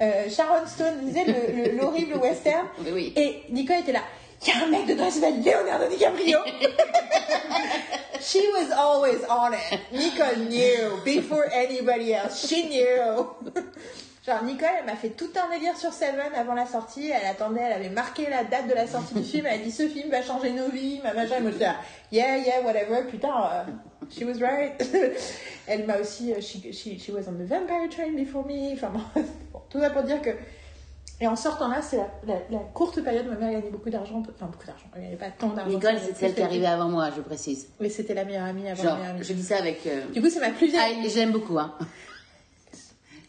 euh, 0.00 0.28
Sharon 0.30 0.66
Stone, 0.66 0.94
vous 1.02 1.14
savez, 1.14 1.32
le- 1.32 1.64
le- 1.72 1.76
l'horrible 1.76 2.16
western. 2.18 2.66
Oui, 2.80 2.90
oui. 2.94 3.12
Et 3.16 3.42
Nicole 3.50 3.78
était 3.80 3.92
là. 3.92 4.02
Il 4.46 4.48
y 4.48 4.52
a 4.52 4.64
un 4.64 4.68
mec 4.68 4.86
dedans 4.86 5.06
qui 5.06 5.12
s'appelle 5.12 5.42
Leonardo 5.42 5.86
DiCaprio. 5.88 6.38
She 8.20 8.38
was 8.52 8.72
always 8.76 9.18
on 9.30 9.52
it. 9.52 9.80
Nicole 9.92 10.44
knew 10.48 11.02
before 11.04 11.44
anybody 11.52 12.12
else. 12.14 12.46
She 12.48 12.68
knew. 12.68 13.26
Genre, 14.28 14.44
Nicole, 14.44 14.68
elle 14.80 14.84
m'a 14.84 14.94
fait 14.96 15.08
tout 15.08 15.30
un 15.42 15.50
délire 15.54 15.74
sur 15.76 15.90
Seven 15.92 16.20
avant 16.36 16.52
la 16.54 16.66
sortie. 16.66 17.10
Elle 17.10 17.26
attendait, 17.26 17.62
elle 17.62 17.72
avait 17.72 17.88
marqué 17.88 18.28
la 18.28 18.44
date 18.44 18.68
de 18.68 18.74
la 18.74 18.86
sortie 18.86 19.14
du 19.14 19.22
film. 19.22 19.46
Elle 19.46 19.60
a 19.60 19.64
dit 19.64 19.70
ce 19.72 19.88
film 19.88 20.10
va 20.10 20.20
changer 20.22 20.50
nos 20.52 20.68
vies, 20.68 21.00
ma 21.02 21.14
machin. 21.14 21.40
Moi, 21.40 21.50
j'étais 21.52 21.64
là, 21.64 21.76
yeah, 22.12 22.36
yeah, 22.36 22.60
whatever. 22.60 23.04
Putain, 23.10 23.28
euh, 23.30 23.62
she 24.10 24.22
was 24.24 24.38
right. 24.44 24.74
elle 25.66 25.86
m'a 25.86 25.98
aussi, 25.98 26.32
euh, 26.34 26.40
she, 26.42 26.58
she, 26.72 26.98
she 27.00 27.08
was 27.10 27.22
on 27.28 27.32
the 27.42 27.48
vampire 27.48 27.88
train 27.90 28.12
before 28.14 28.44
me. 28.46 28.74
Enfin 28.74 28.90
bon, 28.90 29.00
bon, 29.52 29.60
tout 29.70 29.80
ça 29.80 29.88
pour 29.90 30.02
dire 30.02 30.20
que 30.20 30.30
et 31.20 31.26
en 31.26 31.34
sortant 31.34 31.66
là, 31.68 31.82
c'est 31.82 31.96
la, 31.96 32.06
la- 32.26 32.40
la 32.50 32.58
courte 32.74 33.02
période 33.02 33.26
où 33.26 33.30
ma 33.30 33.36
mère 33.36 33.50
gagnait 33.50 33.70
beaucoup 33.70 33.90
d'argent. 33.90 34.20
Enfin, 34.20 34.46
beaucoup 34.46 34.66
d'argent. 34.66 34.84
Elle 34.94 35.02
gagnait 35.02 35.16
pas 35.16 35.30
tant 35.36 35.48
d'argent. 35.48 35.70
Nicole, 35.74 35.96
c'est 36.04 36.14
celle 36.16 36.34
qui 36.34 36.42
arrivée 36.42 36.66
avant 36.66 36.88
moi, 36.88 37.08
je 37.16 37.22
précise. 37.22 37.66
Mais 37.80 37.88
c'était 37.88 38.14
la 38.14 38.24
meilleure 38.24 38.44
amie 38.44 38.68
avant 38.68 38.82
Genre, 38.82 38.92
la 38.92 38.98
meilleure 38.98 39.14
amie. 39.16 39.24
je 39.24 39.32
dis 39.32 39.42
ça 39.42 39.56
avec. 39.56 39.84
euh, 39.86 40.02
Du 40.12 40.20
coup, 40.22 40.28
c'est 40.30 40.38
ma 40.38 40.50
plus 40.50 40.70
Ah, 40.78 40.86
vieille. 40.90 41.06
et 41.06 41.10
je 41.10 41.16
l'aime 41.16 41.32
beaucoup, 41.32 41.58
hein. 41.58 41.74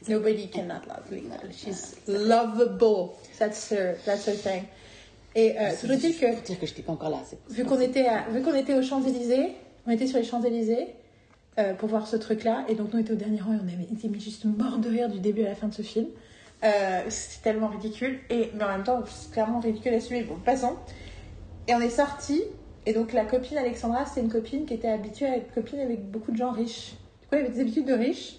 Nobody 0.10 0.48
cannot 0.50 0.82
love 0.88 1.12
Nicole. 1.12 1.52
She's 1.52 1.96
lovable. 2.08 3.12
That's 3.38 3.72
her, 3.72 3.96
that's 4.06 4.28
her 4.28 4.34
thing. 4.36 4.64
Et 5.36 5.56
euh, 5.60 5.72
toujours 5.80 5.96
est-il 5.96 6.18
que, 6.18 6.32
Faut 6.34 6.42
dire 6.46 6.60
que 6.60 6.66
je 6.66 6.72
n'étais 6.72 6.82
pas 6.84 6.94
encore 6.94 7.10
là. 7.12 7.20
vu 7.50 7.64
qu'on 7.64 7.80
était, 7.80 8.08
à- 8.08 8.28
vu 8.32 8.42
qu'on 8.42 8.56
était 8.56 8.74
aux 8.74 8.82
Champs-Élysées, 8.82 9.52
on 9.86 9.92
était 9.92 10.08
sur 10.08 10.18
les 10.18 10.24
Champs-Élysées 10.24 10.88
euh, 11.60 11.74
pour 11.76 11.88
voir 11.90 12.08
ce 12.08 12.16
truc-là. 12.16 12.66
Et 12.68 12.76
donc, 12.76 12.92
nous, 12.92 13.00
on 13.00 13.02
était 13.02 13.14
au 13.14 13.16
dernier 13.18 13.40
rang 13.40 13.54
et 13.54 13.58
on 13.64 13.68
avait 13.68 13.84
été 13.92 14.08
mis 14.08 14.20
juste 14.20 14.46
mort 14.46 14.80
de 14.80 14.90
rire 14.90 15.08
du 15.10 15.20
début 15.20 15.44
à 15.46 15.50
la 15.50 15.56
fin 15.56 15.68
de 15.68 15.74
ce 15.74 15.84
film. 15.84 16.08
Euh, 16.64 17.02
c'est 17.10 17.42
tellement 17.44 17.68
ridicule. 17.68 18.20
Et, 18.32 18.50
mais 18.56 18.64
en 18.64 18.70
même 18.70 18.84
temps, 18.84 19.02
c'est 19.06 19.32
clairement 19.32 19.60
ridicule 19.60 19.94
à 19.94 20.00
suivre. 20.00 20.34
Bon, 20.34 20.40
passons. 20.44 20.74
Et 21.68 21.76
on 21.76 21.80
est 21.82 21.90
sortis. 21.92 22.42
Et 22.88 22.94
donc, 22.94 23.14
la 23.14 23.24
copine 23.26 23.58
Alexandra, 23.58 24.06
c'est 24.06 24.22
une 24.22 24.32
copine 24.32 24.66
qui 24.66 24.74
était 24.74 24.88
habituée 24.90 25.28
à 25.28 25.38
être 25.38 25.54
copine 25.54 25.80
avec 25.80 26.10
beaucoup 26.10 26.32
de 26.32 26.38
gens 26.38 26.52
riches. 26.52 26.94
Du 27.22 27.28
coup, 27.28 27.36
elle 27.36 27.46
avait 27.46 27.50
des 27.50 27.60
habitudes 27.62 27.86
de 27.86 27.94
riches. 27.94 28.39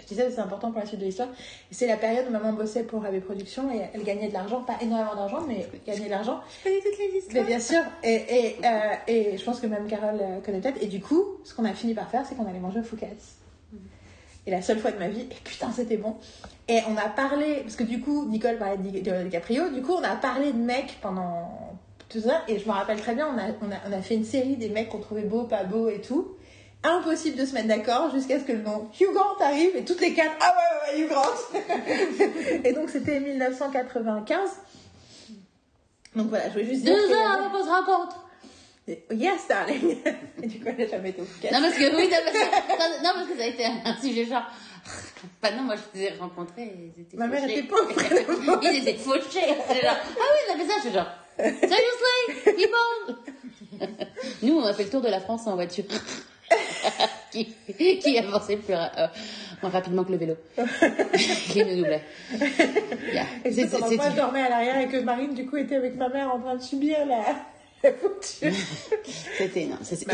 Je 0.00 0.06
disais, 0.06 0.30
c'est 0.30 0.40
important 0.40 0.70
pour 0.70 0.80
la 0.80 0.86
suite 0.86 1.00
de 1.00 1.04
l'histoire. 1.04 1.28
C'est 1.70 1.86
la 1.86 1.96
période 1.96 2.26
où 2.28 2.32
maman 2.32 2.52
bossait 2.52 2.82
pour 2.84 3.04
AB 3.04 3.20
Productions 3.20 3.70
et 3.72 3.82
elle 3.94 4.02
gagnait 4.02 4.28
de 4.28 4.32
l'argent, 4.34 4.62
pas 4.62 4.76
énormément 4.80 5.14
d'argent, 5.14 5.40
mais 5.46 5.66
gagnait 5.86 6.06
de 6.06 6.10
l'argent. 6.10 6.40
Je 6.64 6.70
connais 6.70 6.80
toutes 6.80 6.98
les 6.98 7.10
Mais 7.12 7.18
histoires. 7.18 7.44
bien 7.46 7.60
sûr, 7.60 7.82
et, 8.02 8.14
et, 8.14 8.56
euh, 8.64 8.68
et 9.06 9.36
je 9.38 9.44
pense 9.44 9.60
que 9.60 9.66
même 9.66 9.86
Carole 9.86 10.18
euh, 10.20 10.40
connaît 10.40 10.60
peut-être. 10.60 10.82
Et 10.82 10.86
du 10.86 11.00
coup, 11.00 11.24
ce 11.44 11.54
qu'on 11.54 11.64
a 11.64 11.72
fini 11.74 11.94
par 11.94 12.10
faire, 12.10 12.24
c'est 12.26 12.34
qu'on 12.34 12.46
allait 12.46 12.58
manger 12.58 12.80
au 12.80 12.84
Fouquet's. 12.84 13.36
Et 14.46 14.50
la 14.50 14.62
seule 14.62 14.78
fois 14.78 14.90
de 14.90 14.98
ma 14.98 15.08
vie, 15.08 15.26
et 15.30 15.34
putain, 15.44 15.70
c'était 15.70 15.98
bon. 15.98 16.16
Et 16.68 16.80
on 16.88 16.96
a 16.96 17.08
parlé, 17.08 17.56
parce 17.62 17.76
que 17.76 17.84
du 17.84 18.00
coup, 18.00 18.26
Nicole 18.28 18.58
parlait 18.58 18.78
de 18.78 19.22
DiCaprio, 19.24 19.70
du 19.70 19.82
coup, 19.82 19.92
on 19.92 20.02
a 20.02 20.16
parlé 20.16 20.52
de 20.52 20.58
mecs 20.58 20.98
pendant 21.02 21.78
tout 22.08 22.20
ça. 22.20 22.42
Et 22.48 22.58
je 22.58 22.66
me 22.66 22.72
rappelle 22.72 23.00
très 23.00 23.14
bien, 23.14 23.28
on 23.28 23.38
a, 23.38 23.48
on 23.62 23.70
a, 23.70 23.76
on 23.88 23.92
a 23.92 24.02
fait 24.02 24.14
une 24.14 24.24
série 24.24 24.56
des 24.56 24.68
mecs 24.68 24.88
qu'on 24.88 24.98
trouvait 24.98 25.22
beaux, 25.22 25.44
pas 25.44 25.64
beaux 25.64 25.88
et 25.88 26.00
tout. 26.00 26.28
Impossible 26.82 27.36
de 27.36 27.44
se 27.44 27.52
mettre 27.52 27.68
d'accord 27.68 28.10
jusqu'à 28.10 28.38
ce 28.40 28.44
que 28.44 28.52
le 28.52 28.62
nom 28.62 28.88
Hugh 28.98 29.12
Grant 29.12 29.36
arrive 29.44 29.76
et 29.76 29.84
toutes 29.84 30.00
les 30.00 30.14
quatre, 30.14 30.34
ah 30.40 30.54
ouais, 30.56 30.94
ouais, 30.94 30.98
ouais, 30.98 31.04
Hugh 31.04 31.08
Grant 31.10 32.64
Et 32.64 32.72
donc, 32.72 32.88
c'était 32.88 33.20
1995. 33.20 34.50
Donc 36.16 36.28
voilà, 36.28 36.46
je 36.48 36.52
voulais 36.54 36.64
juste 36.64 36.82
dire. 36.84 36.94
Deux 36.96 37.04
avait- 37.14 37.14
avant 37.22 37.50
qu'on 37.50 37.64
se 37.64 37.68
rencontre. 37.70 38.24
Yes, 39.12 39.46
darling. 39.48 39.98
Et 40.42 40.46
du 40.46 40.58
coup, 40.58 40.68
elle 40.68 40.76
n'a 40.78 40.86
jamais 40.88 41.10
été 41.10 41.20
au 41.20 41.24
Phuket. 41.24 41.52
Non, 41.52 41.60
parce 41.60 41.74
que, 41.74 41.96
oui, 41.96 42.08
non, 42.08 42.16
parce 42.24 42.36
que, 42.36 43.02
non, 43.04 43.10
parce 43.14 43.26
que 43.28 43.36
ça 43.36 43.44
a 43.44 43.46
été 43.46 43.64
un 43.66 43.96
sujet 44.00 44.24
genre. 44.24 44.42
Bah 45.42 45.50
non, 45.52 45.62
moi 45.64 45.74
je 45.76 45.98
les 46.00 46.06
ai 46.06 46.12
rencontrés 46.18 46.62
et 46.62 46.92
ils 46.96 47.02
étaient 47.02 47.16
Ma 47.18 47.26
mère 47.26 47.42
fauchés. 47.42 47.58
était 47.58 47.68
pauvre. 47.68 47.92
Ils 48.62 48.78
étaient 48.78 48.94
fauchés. 48.94 49.46
Genre, 49.46 49.56
ah 49.94 50.16
oui, 50.18 50.40
ils 50.48 50.52
avaient 50.54 50.66
ça, 50.66 50.74
je 50.78 50.80
suis 50.88 50.92
genre, 50.92 51.06
seriously, 51.38 52.54
people 52.56 53.88
Nous, 54.42 54.54
on 54.58 54.64
a 54.64 54.72
fait 54.72 54.84
le 54.84 54.90
tour 54.90 55.02
de 55.02 55.08
la 55.08 55.20
France 55.20 55.46
en 55.46 55.54
voiture. 55.54 55.84
qui, 57.30 57.54
qui 57.98 58.18
avançait 58.18 58.56
plus 58.56 58.74
ra- 58.74 58.90
euh, 58.98 59.06
moins 59.62 59.70
rapidement 59.70 60.04
que 60.04 60.12
le 60.12 60.18
vélo. 60.18 60.36
qui 61.52 61.64
nous 61.64 61.76
doublait. 61.76 62.02
Yeah. 63.12 63.24
Et 63.44 63.52
C'est- 63.52 63.66
pendant 63.70 63.90
moi, 63.90 64.10
je 64.10 64.16
dormais 64.16 64.42
à 64.42 64.48
l'arrière 64.48 64.78
et 64.80 64.88
que 64.88 64.98
Marine, 64.98 65.34
du 65.34 65.46
coup, 65.46 65.56
était 65.56 65.76
avec 65.76 65.96
ma 65.96 66.08
mère 66.08 66.34
en 66.34 66.38
train 66.40 66.56
de 66.56 66.62
subir 66.62 66.98
la. 67.06 67.22
C'était 69.38 69.64
non, 69.64 69.76
c'est 69.82 70.02
une, 70.02 70.10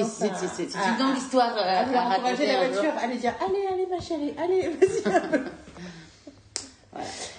à- 0.00 0.04
c'est- 0.04 0.30
c'est- 0.36 0.68
c'est 0.68 0.78
à- 0.78 0.90
une 0.98 0.98
longue 1.06 1.16
histoire 1.16 1.56
euh, 1.56 1.60
À 1.60 1.78
à, 1.80 1.84
vouloir 1.84 2.06
encourager 2.10 2.28
raconter 2.30 2.46
la 2.52 2.68
voiture, 2.68 2.92
à 3.02 3.06
dire 3.16 3.34
Allez, 3.40 3.66
allez, 3.72 3.86
ma 3.90 4.00
chérie, 4.00 4.34
allez, 4.38 4.68
vas-y. 4.68 5.42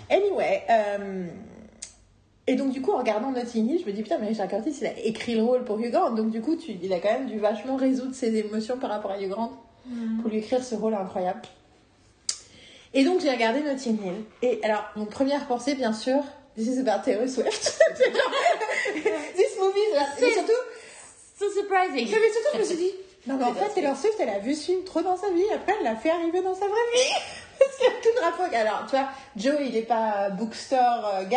Anyway, 0.09 0.63
euh, 0.69 1.25
et 2.47 2.55
donc, 2.55 2.71
du 2.71 2.81
coup, 2.81 2.91
en 2.91 2.99
regardant 2.99 3.31
Notting 3.31 3.69
Hill, 3.69 3.81
je 3.81 3.85
me 3.85 3.91
dis 3.91 4.01
Putain, 4.03 4.17
mais 4.19 4.27
Richard 4.27 4.47
Curtis, 4.47 4.73
il 4.81 4.87
a 4.87 4.97
écrit 4.99 5.35
le 5.35 5.43
rôle 5.43 5.65
pour 5.65 5.77
Hugh 5.79 5.91
Grant. 5.91 6.11
Donc, 6.11 6.29
du 6.29 6.41
coup, 6.41 6.55
tu, 6.55 6.71
il 6.81 6.93
a 6.93 6.99
quand 6.99 7.11
même 7.11 7.27
dû 7.27 7.39
vachement 7.39 7.75
résoudre 7.75 8.15
ses 8.15 8.35
émotions 8.35 8.77
par 8.77 8.89
rapport 8.89 9.11
à 9.11 9.21
Hugh 9.21 9.29
Grant 9.29 9.51
pour 10.21 10.29
lui 10.29 10.39
écrire 10.39 10.63
ce 10.63 10.75
rôle 10.75 10.93
incroyable. 10.93 11.41
Et 12.93 13.03
donc, 13.03 13.21
j'ai 13.21 13.29
regardé 13.29 13.61
Notting 13.61 13.97
Hill. 14.01 14.23
Et 14.41 14.59
alors, 14.63 14.83
mon 14.95 15.05
première 15.05 15.45
pensée, 15.47 15.75
bien 15.75 15.93
sûr, 15.93 16.23
This 16.57 16.67
is 16.67 16.79
about 16.79 17.03
Taylor 17.03 17.27
Swift. 17.27 17.79
This 19.35 19.59
movie, 19.59 19.93
là, 19.93 20.05
c'est 20.17 20.31
surtout. 20.31 20.51
So 21.37 21.51
surprising. 21.51 22.07
Mais 22.09 22.31
surtout, 22.31 22.49
je 22.55 22.59
me 22.59 22.63
suis 22.63 22.77
dit, 22.77 22.91
non, 23.27 23.35
mais 23.37 23.43
en 23.43 23.53
fait, 23.53 23.69
Taylor 23.75 23.95
Swift, 23.95 24.15
elle 24.19 24.29
a 24.29 24.39
vu 24.39 24.55
ce 24.55 24.65
film 24.65 24.83
trop 24.83 25.01
dans 25.01 25.17
sa 25.17 25.29
vie, 25.29 25.43
après, 25.53 25.75
elle 25.77 25.83
l'a 25.83 25.95
fait 25.95 26.09
arriver 26.09 26.41
dans 26.41 26.55
sa 26.55 26.65
vraie 26.65 26.91
vie. 26.95 27.13
Parce 27.59 27.75
qu'il 27.77 27.85
y 27.85 27.89
a 27.89 28.01
tout 28.01 28.09
le 28.15 28.21
rapport. 28.23 28.47
Alors, 28.53 28.85
tu 28.89 28.95
vois, 28.95 29.07
Joe, 29.35 29.55
il 29.67 29.75
est 29.75 29.81
pas 29.83 30.29
bookstore 30.31 31.11
euh, 31.15 31.23
guy, 31.25 31.35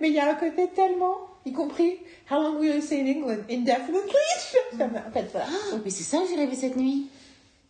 mais 0.00 0.08
il 0.08 0.14
y 0.14 0.20
a 0.20 0.30
un 0.30 0.34
côté 0.34 0.68
tellement, 0.74 1.16
y 1.46 1.52
compris, 1.52 1.98
How 2.30 2.42
long 2.42 2.58
will 2.58 2.76
you 2.76 2.80
stay 2.82 3.00
in 3.00 3.06
England? 3.06 3.44
Indefinitely? 3.50 4.12
Me- 4.74 4.84
En 4.84 5.10
fait, 5.12 5.26
voilà. 5.32 5.46
Mais 5.84 5.90
c'est 5.90 6.02
ça 6.04 6.18
que 6.18 6.24
j'ai 6.28 6.36
rêvé 6.36 6.54
cette 6.56 6.76
nuit. 6.76 7.08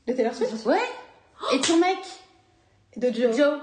De 0.06 0.12
Taylor 0.12 0.34
Swift? 0.34 0.64
Ouais. 0.66 0.76
Et 1.54 1.60
ton 1.60 1.76
mec, 1.76 1.98
De 2.96 3.12
Joe. 3.12 3.36
Joe. 3.36 3.58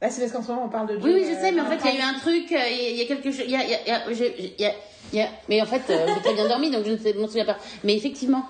Bah, 0.00 0.10
c'est 0.10 0.20
parce 0.20 0.32
qu'en 0.32 0.42
ce 0.42 0.48
moment, 0.52 0.66
on 0.66 0.68
parle 0.68 0.86
de 0.86 0.94
Joe. 0.94 1.04
Oui, 1.04 1.12
oui, 1.14 1.24
je 1.28 1.34
euh, 1.36 1.40
sais, 1.40 1.50
mais 1.52 1.60
en 1.60 1.64
dans 1.64 1.70
fait, 1.76 1.88
il 1.90 1.96
y 1.96 2.00
a 2.00 2.00
eu 2.00 2.08
un 2.14 2.18
truc, 2.18 2.52
euh, 2.52 2.68
il 2.70 2.96
y, 2.96 3.02
a- 3.02 3.06
quelque 3.06 3.32
chose, 3.32 3.42
il 3.44 3.50
y 3.50 3.56
a, 3.56 3.64
il 3.64 3.70
y 3.70 4.64
a, 4.64 4.72
il 5.12 5.18
y 5.18 5.22
a- 5.22 5.28
mais 5.48 5.60
en 5.60 5.66
fait, 5.66 5.82
euh, 5.90 6.06
j'ai 6.14 6.20
très 6.22 6.34
bien 6.34 6.46
dormi, 6.46 6.70
donc 6.70 6.84
je 6.84 6.92
ne 6.92 6.96
sais- 6.98 7.14
m'en 7.14 7.26
souviens 7.26 7.44
pas. 7.46 7.56
Mais 7.82 7.96
effectivement, 7.96 8.44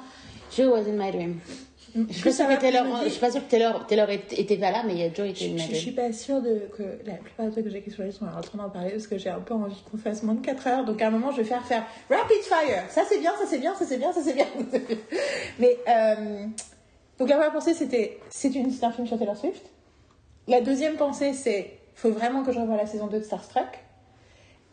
Joe 0.55 0.67
was 0.71 0.87
in 0.91 0.93
my 1.03 1.11
dream. 1.11 1.41
Je 1.95 2.13
suis 2.13 2.23
pas 2.23 2.33
sûre 2.33 2.49
que 2.49 2.61
Taylor, 2.61 2.85
je 3.05 3.09
suis 3.09 3.21
pas 3.21 3.31
sûre 3.31 3.45
que 3.45 3.51
Taylor, 3.51 3.87
Taylor 3.87 4.09
était 4.11 4.57
pas 4.57 4.71
là, 4.71 4.83
mais 4.87 5.11
Joe 5.15 5.29
était 5.29 5.47
Je, 5.47 5.57
je, 5.57 5.75
je 5.75 5.75
suis 5.75 5.91
pas 5.93 6.13
sûre 6.13 6.41
de, 6.41 6.69
que 6.77 6.83
la 7.07 7.15
plupart 7.15 7.47
des 7.47 7.53
trucs 7.53 7.65
que 7.65 7.71
j'ai 7.71 7.79
écrits 7.79 7.91
sur 7.91 8.03
la 8.03 8.09
liste, 8.09 8.21
on 8.23 8.27
va 8.27 8.39
en 8.39 8.41
train 8.41 8.59
d'en 8.59 8.71
parler 8.71 8.91
parce 8.91 9.07
que 9.07 9.19
j'ai 9.19 9.31
un 9.31 9.41
peu 9.41 9.55
envie 9.55 9.83
qu'on 9.91 9.99
fasse 9.99 10.23
moins 10.23 10.35
de 10.35 10.45
4 10.45 10.67
heures. 10.67 10.85
Donc 10.85 11.01
à 11.03 11.09
un 11.09 11.11
moment, 11.11 11.33
je 11.33 11.39
vais 11.39 11.45
faire 11.45 11.65
faire 11.65 11.85
rapid 12.11 12.43
fire. 12.43 12.85
Ça 12.91 13.03
c'est 13.09 13.19
bien, 13.19 13.33
ça 13.33 13.45
c'est 13.49 13.59
bien, 13.59 13.75
ça 13.75 13.85
c'est 13.85 13.99
bien, 13.99 14.13
ça 14.13 14.21
c'est 14.23 14.35
bien. 14.35 14.47
Mais 15.59 15.79
euh, 15.89 16.47
donc 17.19 17.29
la 17.29 17.37
première 17.37 17.53
pensée 17.53 17.75
c'était 17.75 18.19
c'est 18.31 18.55
une 18.55 18.73
un 18.83 18.93
film 18.93 19.07
sur 19.07 19.19
Taylor 19.19 19.37
Swift. 19.37 19.67
La 20.47 20.61
deuxième 20.61 20.97
pensée 20.97 21.33
c'est 21.33 21.79
faut 21.95 22.11
vraiment 22.11 22.45
que 22.45 22.53
je 22.53 22.61
revoie 22.61 22.77
la 22.77 22.87
saison 22.87 23.07
2 23.09 23.19
de 23.19 23.25
Starstruck. 23.25 23.88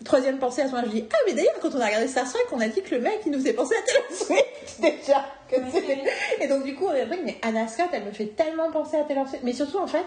Troisième 0.04 0.38
pensée 0.40 0.62
à 0.62 0.68
ce 0.68 0.72
moment 0.72 0.84
je 0.86 0.92
dis 0.92 1.06
ah 1.12 1.16
mais 1.26 1.34
d'ailleurs 1.34 1.58
quand 1.62 1.74
on 1.74 1.80
a 1.80 1.86
regardé 1.86 2.08
Starstruck 2.08 2.46
on 2.52 2.60
a 2.60 2.68
dit 2.68 2.82
que 2.82 2.94
le 2.96 3.02
mec 3.02 3.20
il 3.26 3.32
nous 3.32 3.40
faisait 3.40 3.54
penser 3.54 3.76
à 3.76 3.82
Taylor 3.82 4.12
Swift 4.12 4.82
déjà. 4.82 5.26
Que 5.50 6.44
Et 6.44 6.48
donc 6.48 6.64
du 6.64 6.76
coup 6.76 6.86
on 6.86 6.90
a 6.90 7.06
truc 7.06 7.22
mais 7.26 7.38
Anna 7.42 7.68
Scott 7.68 7.88
elle 7.94 8.04
me 8.04 8.12
fait 8.12 8.28
tellement 8.36 8.70
penser 8.72 8.98
à 8.98 9.04
Taylor 9.04 9.28
Swift. 9.28 9.44
Mais 9.44 9.54
surtout 9.54 9.78
en 9.80 9.88
fait 9.88 10.04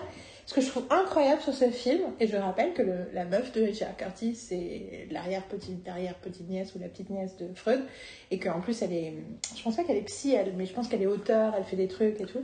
ce 0.47 0.55
que 0.55 0.61
je 0.63 0.69
trouve 0.69 0.85
incroyable 0.89 1.43
sur 1.43 1.53
ce 1.53 1.71
film, 1.71 2.01
et 2.21 2.27
je 2.27 2.35
rappelle 2.39 2.73
que 2.73 2.81
le- 2.81 3.11
la 3.13 3.27
meuf 3.27 3.53
de 3.53 3.61
Richard 3.65 3.95
Curtis, 3.99 4.35
c'est 4.35 5.07
l'arrière-petite 5.11 5.87
arrière 5.87 6.15
petite 6.15 6.49
nièce 6.49 6.75
ou 6.75 6.79
la 6.79 6.89
petite 6.89 7.11
nièce 7.11 7.37
de 7.37 7.49
Freud, 7.55 7.83
et 8.31 8.39
qu'en 8.39 8.61
plus 8.61 8.81
elle 8.81 8.95
est, 8.95 9.13
je 9.55 9.63
pense 9.63 9.77
pas 9.77 9.85
qu'elle 9.85 9.99
est 9.99 10.07
psy 10.07 10.33
elle, 10.35 10.55
mais 10.57 10.65
je 10.65 10.73
pense 10.73 10.89
qu'elle 10.89 11.03
est 11.03 11.07
auteure, 11.07 11.53
elle 11.59 11.65
fait 11.65 11.77
des 11.77 11.87
trucs 11.89 12.19
et 12.19 12.25
tout. 12.25 12.41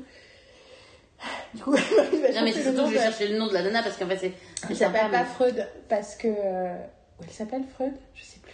Du 1.54 1.62
coup, 1.62 1.70
Non, 2.34 2.42
mais 2.44 2.52
c'est 2.52 2.62
surtout 2.64 2.82
que 2.82 2.88
je 2.88 2.92
de- 2.92 2.98
vais 2.98 2.98
chercher 3.04 3.28
le 3.28 3.38
nom 3.38 3.46
de 3.46 3.54
la 3.54 3.62
nana 3.62 3.82
parce 3.82 3.96
qu'en 3.96 4.06
fait, 4.06 4.18
c'est. 4.18 4.32
Elle 4.68 4.76
s'appelle 4.76 5.10
pas 5.10 5.24
Freud 5.24 5.66
parce 5.88 6.14
que, 6.16 6.28
euh, 6.28 6.74
elle 7.22 7.30
s'appelle 7.30 7.64
Freud, 7.74 7.92
je 8.14 8.22
sais 8.24 8.40
plus. 8.40 8.52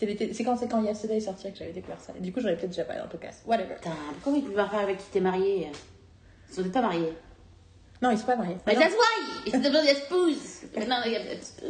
Je- 0.00 0.32
c'est 0.32 0.44
quand 0.44 0.56
quand 0.68 0.82
Yesterday 0.82 1.18
est 1.18 1.20
sorti 1.20 1.52
que 1.52 1.58
j'avais 1.58 1.72
découvert 1.72 2.00
ça. 2.00 2.12
Et 2.16 2.20
du 2.20 2.32
coup, 2.32 2.40
j'aurais 2.40 2.56
peut-être 2.56 2.70
déjà 2.70 2.84
parlé 2.84 3.00
dans 3.00 3.06
le 3.06 3.10
podcast. 3.12 3.42
Whatever. 3.46 3.74
Putain, 3.74 3.90
pourquoi 4.22 4.38
il 4.40 4.44
peut 4.46 4.52
pas 4.54 4.68
faire 4.68 4.80
avec 4.80 4.96
qui 4.98 5.04
t'es 5.12 5.20
marié? 5.20 5.68
Ils 6.48 6.54
sont 6.54 6.62
peut-être 6.62 6.72
pas 6.72 6.80
mariés. 6.82 7.12
Non, 8.00 8.10
ils 8.10 8.18
sont 8.18 8.24
pas 8.26 8.36
mariés. 8.36 8.56
Mais 8.66 8.74
that's 8.74 8.94
why 8.94 9.46
It's 9.46 9.58
the 9.58 9.70
bloody 9.70 9.88
spouse 9.88 10.62
Non, 10.88 10.96
il 11.04 11.12
y 11.12 11.16
a 11.16 11.20
spouse. 11.42 11.68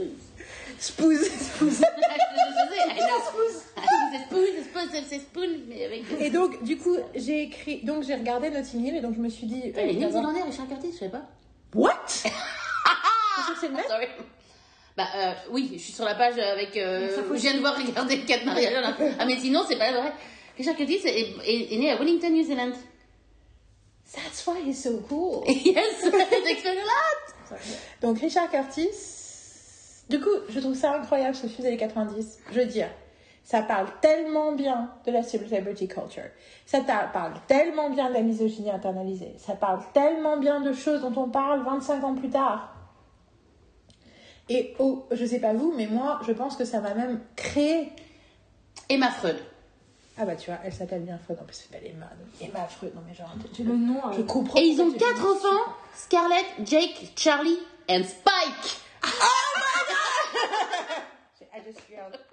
Spouse. 0.78 1.30
Je 1.60 1.70
sais. 1.70 1.86
Et 6.20 6.30
donc, 6.30 6.62
du 6.62 6.76
coup, 6.78 6.96
j'ai 7.14 7.42
écrit, 7.42 7.82
donc 7.84 8.04
j'ai 8.04 8.14
regardé 8.14 8.50
Notting 8.50 8.84
Hill 8.86 8.96
et 8.96 9.00
donc 9.00 9.14
je 9.14 9.20
me 9.20 9.28
suis 9.28 9.46
dit. 9.46 9.60
Putain, 9.62 9.82
il 9.82 9.88
est 10.02 10.04
euh, 10.04 10.08
d'abord- 10.08 10.22
néo-zélandais, 10.22 10.42
Richard 10.50 10.68
Curtis, 10.68 10.92
je 10.92 10.98
savais 10.98 11.10
pas. 11.10 11.22
What? 11.74 11.92
Que 13.48 13.58
c'est 13.58 13.68
le 13.68 13.74
même. 13.74 13.84
Bah 15.00 15.06
euh, 15.16 15.32
oui, 15.50 15.70
je 15.74 15.78
suis 15.78 15.92
sur 15.92 16.04
la 16.04 16.14
page 16.14 16.38
avec. 16.38 16.76
Euh, 16.76 17.08
je 17.30 17.36
viens 17.40 17.54
de 17.54 17.60
voir 17.60 17.74
regarder 17.76 18.16
le 18.20 18.26
cas 18.26 18.38
de 18.38 18.44
mariage. 18.44 18.72
là. 18.74 18.94
Ah 19.18 19.24
mais 19.26 19.36
sinon 19.38 19.62
c'est 19.68 19.76
pas 19.78 19.90
vrai. 19.92 20.12
Richard 20.58 20.76
Curtis 20.76 21.00
est, 21.06 21.36
est- 21.46 21.74
est 21.74 21.78
né 21.78 21.90
à 21.90 21.96
Wellington, 21.96 22.30
New 22.30 22.44
Zealand. 22.44 22.72
That's 24.14 24.44
why 24.46 24.60
he's 24.66 24.82
so 24.82 24.98
cool. 25.08 25.44
yes, 25.48 26.00
ça 26.00 26.08
explique 26.08 26.66
a 26.66 26.74
lot. 26.74 27.56
Donc 28.02 28.18
Richard 28.20 28.50
Curtis, 28.50 28.88
du 30.08 30.20
coup, 30.20 30.28
je 30.48 30.60
trouve 30.60 30.74
ça 30.74 30.96
incroyable 30.96 31.34
ce 31.34 31.46
film 31.46 31.62
des 31.62 31.68
années 31.68 31.76
90. 31.76 32.38
Je 32.52 32.60
veux 32.60 32.66
dire, 32.66 32.88
ça 33.44 33.62
parle 33.62 33.86
tellement 34.02 34.52
bien 34.52 34.90
de 35.06 35.12
la 35.12 35.22
celebrity 35.22 35.88
culture. 35.88 36.24
Ça 36.66 36.80
parle 36.80 37.34
tellement 37.46 37.88
bien 37.90 38.08
de 38.10 38.14
la 38.14 38.20
misogynie 38.20 38.70
internalisée. 38.70 39.34
Ça 39.38 39.54
parle 39.54 39.80
tellement 39.94 40.36
bien 40.36 40.60
de 40.60 40.72
choses 40.72 41.00
dont 41.00 41.12
on 41.16 41.28
parle 41.30 41.64
25 41.64 42.04
ans 42.04 42.14
plus 42.14 42.30
tard. 42.30 42.74
Et 44.50 44.74
oh, 44.80 45.06
je 45.12 45.24
sais 45.24 45.38
pas 45.38 45.52
vous, 45.54 45.72
mais 45.76 45.86
moi, 45.86 46.20
je 46.26 46.32
pense 46.32 46.56
que 46.56 46.64
ça 46.64 46.80
m'a 46.80 46.92
même 46.92 47.20
créé. 47.36 47.92
Emma 48.88 49.10
Freud. 49.10 49.38
Ah 50.18 50.24
bah 50.26 50.34
tu 50.34 50.50
vois, 50.50 50.58
elle 50.64 50.72
s'appelle 50.72 51.02
bien 51.02 51.16
Freud. 51.18 51.38
En 51.40 51.44
plus, 51.44 51.54
c'est 51.54 51.70
pas 51.70 51.78
Emma. 51.86 52.06
donc 52.06 52.28
Emma 52.50 52.66
Freud. 52.66 52.92
Non 52.94 53.02
mais 53.06 53.14
genre, 53.14 53.32
tu- 53.54 53.62
Le 53.62 53.76
nom. 53.76 54.00
je 54.12 54.20
euh, 54.20 54.24
comprends. 54.24 54.58
Et 54.60 54.64
ils 54.64 54.80
ont 54.82 54.90
quatre 54.92 55.24
enfants 55.24 55.72
Scarlett, 55.94 56.44
Jake, 56.64 57.12
Charlie 57.16 57.58
and 57.88 58.02
Spike. 58.04 58.80
I 61.52 61.60
just 61.64 61.80
yelled. 61.90 62.14
I 62.14 62.18
just 62.18 62.29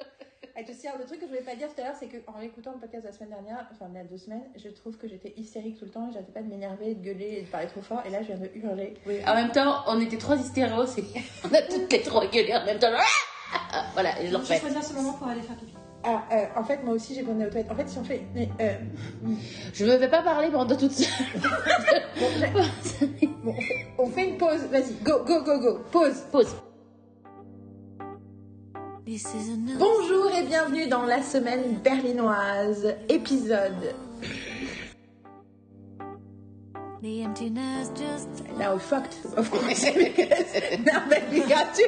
yelled. 0.62 1.00
Le 1.00 1.06
truc 1.06 1.20
que 1.20 1.26
je 1.26 1.32
voulais 1.32 1.42
pas 1.44 1.56
dire 1.56 1.68
tout 1.74 1.82
à 1.82 1.86
l'heure, 1.86 1.96
c'est 2.00 2.08
qu'en 2.08 2.40
écoutant 2.42 2.72
le 2.74 2.80
podcast 2.80 3.04
de 3.04 3.10
la 3.10 3.14
semaine 3.14 3.30
dernière, 3.30 3.68
enfin 3.72 3.86
il 3.92 3.98
y 3.98 4.00
a 4.00 4.04
deux 4.04 4.18
semaines, 4.18 4.44
je 4.56 4.70
trouve 4.70 4.98
que 4.98 5.08
j'étais 5.08 5.34
hystérique 5.38 5.78
tout 5.80 5.86
le 5.86 5.92
temps 5.92 6.10
et 6.10 6.14
j'arrêtais 6.14 6.32
pas 6.32 6.42
de 6.42 6.48
m'énerver, 6.48 6.96
de 6.96 7.04
gueuler 7.04 7.38
et 7.40 7.42
de 7.44 7.48
parler 7.48 7.68
trop 7.68 7.82
fort. 7.82 8.02
Et 8.06 8.10
là, 8.10 8.22
je 8.22 8.28
viens 8.28 8.38
de 8.38 8.50
hurler. 8.56 8.94
En 9.28 9.36
même 9.36 9.52
temps, 9.52 9.84
on 9.88 10.00
était 10.00 10.18
trois 10.18 10.36
hystéros 10.38 10.98
et 10.98 11.04
on 11.50 11.54
a 11.54 11.62
toutes 11.62 11.92
les 11.92 12.02
trois 12.02 12.26
gueulé 12.28 12.56
en 12.56 12.66
même 12.66 12.80
temps. 12.80 12.88
Ah 13.74 13.86
voilà, 13.94 14.22
et 14.22 14.28
je 14.28 14.32
le 14.34 14.44
Je 14.44 14.48
vais 14.50 14.56
refais. 14.56 14.60
choisir 14.60 14.84
ce 14.84 14.94
moment 14.94 15.14
pour 15.14 15.28
aller 15.28 15.42
faire 15.42 15.56
pipi. 15.56 15.74
Ah, 16.04 16.24
euh, 16.32 16.46
en 16.56 16.64
fait, 16.64 16.84
moi 16.84 16.94
aussi, 16.94 17.16
j'ai 17.16 17.24
besoin 17.24 17.46
aux 17.48 17.50
toilettes. 17.50 17.72
En 17.72 17.76
fait, 17.76 17.90
si 17.90 17.98
on 17.98 18.04
fait. 18.04 18.22
mais, 18.34 18.48
euh, 18.62 18.78
Je 19.74 19.84
ne 19.86 19.96
vais 19.96 20.08
pas 20.08 20.22
parler 20.22 20.50
pendant 20.50 20.76
toute 20.76 20.92
seule. 20.92 21.08
bon, 21.42 22.28
bon, 23.44 23.56
on, 23.56 23.62
fait, 23.62 23.88
on 23.98 24.08
fait 24.08 24.30
une 24.30 24.38
pause. 24.38 24.62
Vas-y, 24.72 24.94
go, 25.04 25.24
go, 25.26 25.44
go, 25.44 25.60
go. 25.60 25.80
Pause. 25.92 26.24
Pause. 26.32 26.56
Bonjour 29.08 30.30
et 30.38 30.44
bienvenue 30.44 30.88
dans 30.90 31.06
la 31.06 31.22
semaine 31.22 31.80
berlinoise, 31.82 32.94
épisode. 33.08 33.96
The 37.02 37.22
emptiness 37.24 37.90
just 37.96 38.28
Now 38.60 38.74
we 38.74 38.80
fucked, 38.82 39.16
of 39.38 39.50
course, 39.50 39.86
because 39.86 40.54
now 40.84 41.08
that 41.08 41.30
we 41.32 41.40
got 41.48 41.74
to, 41.76 41.88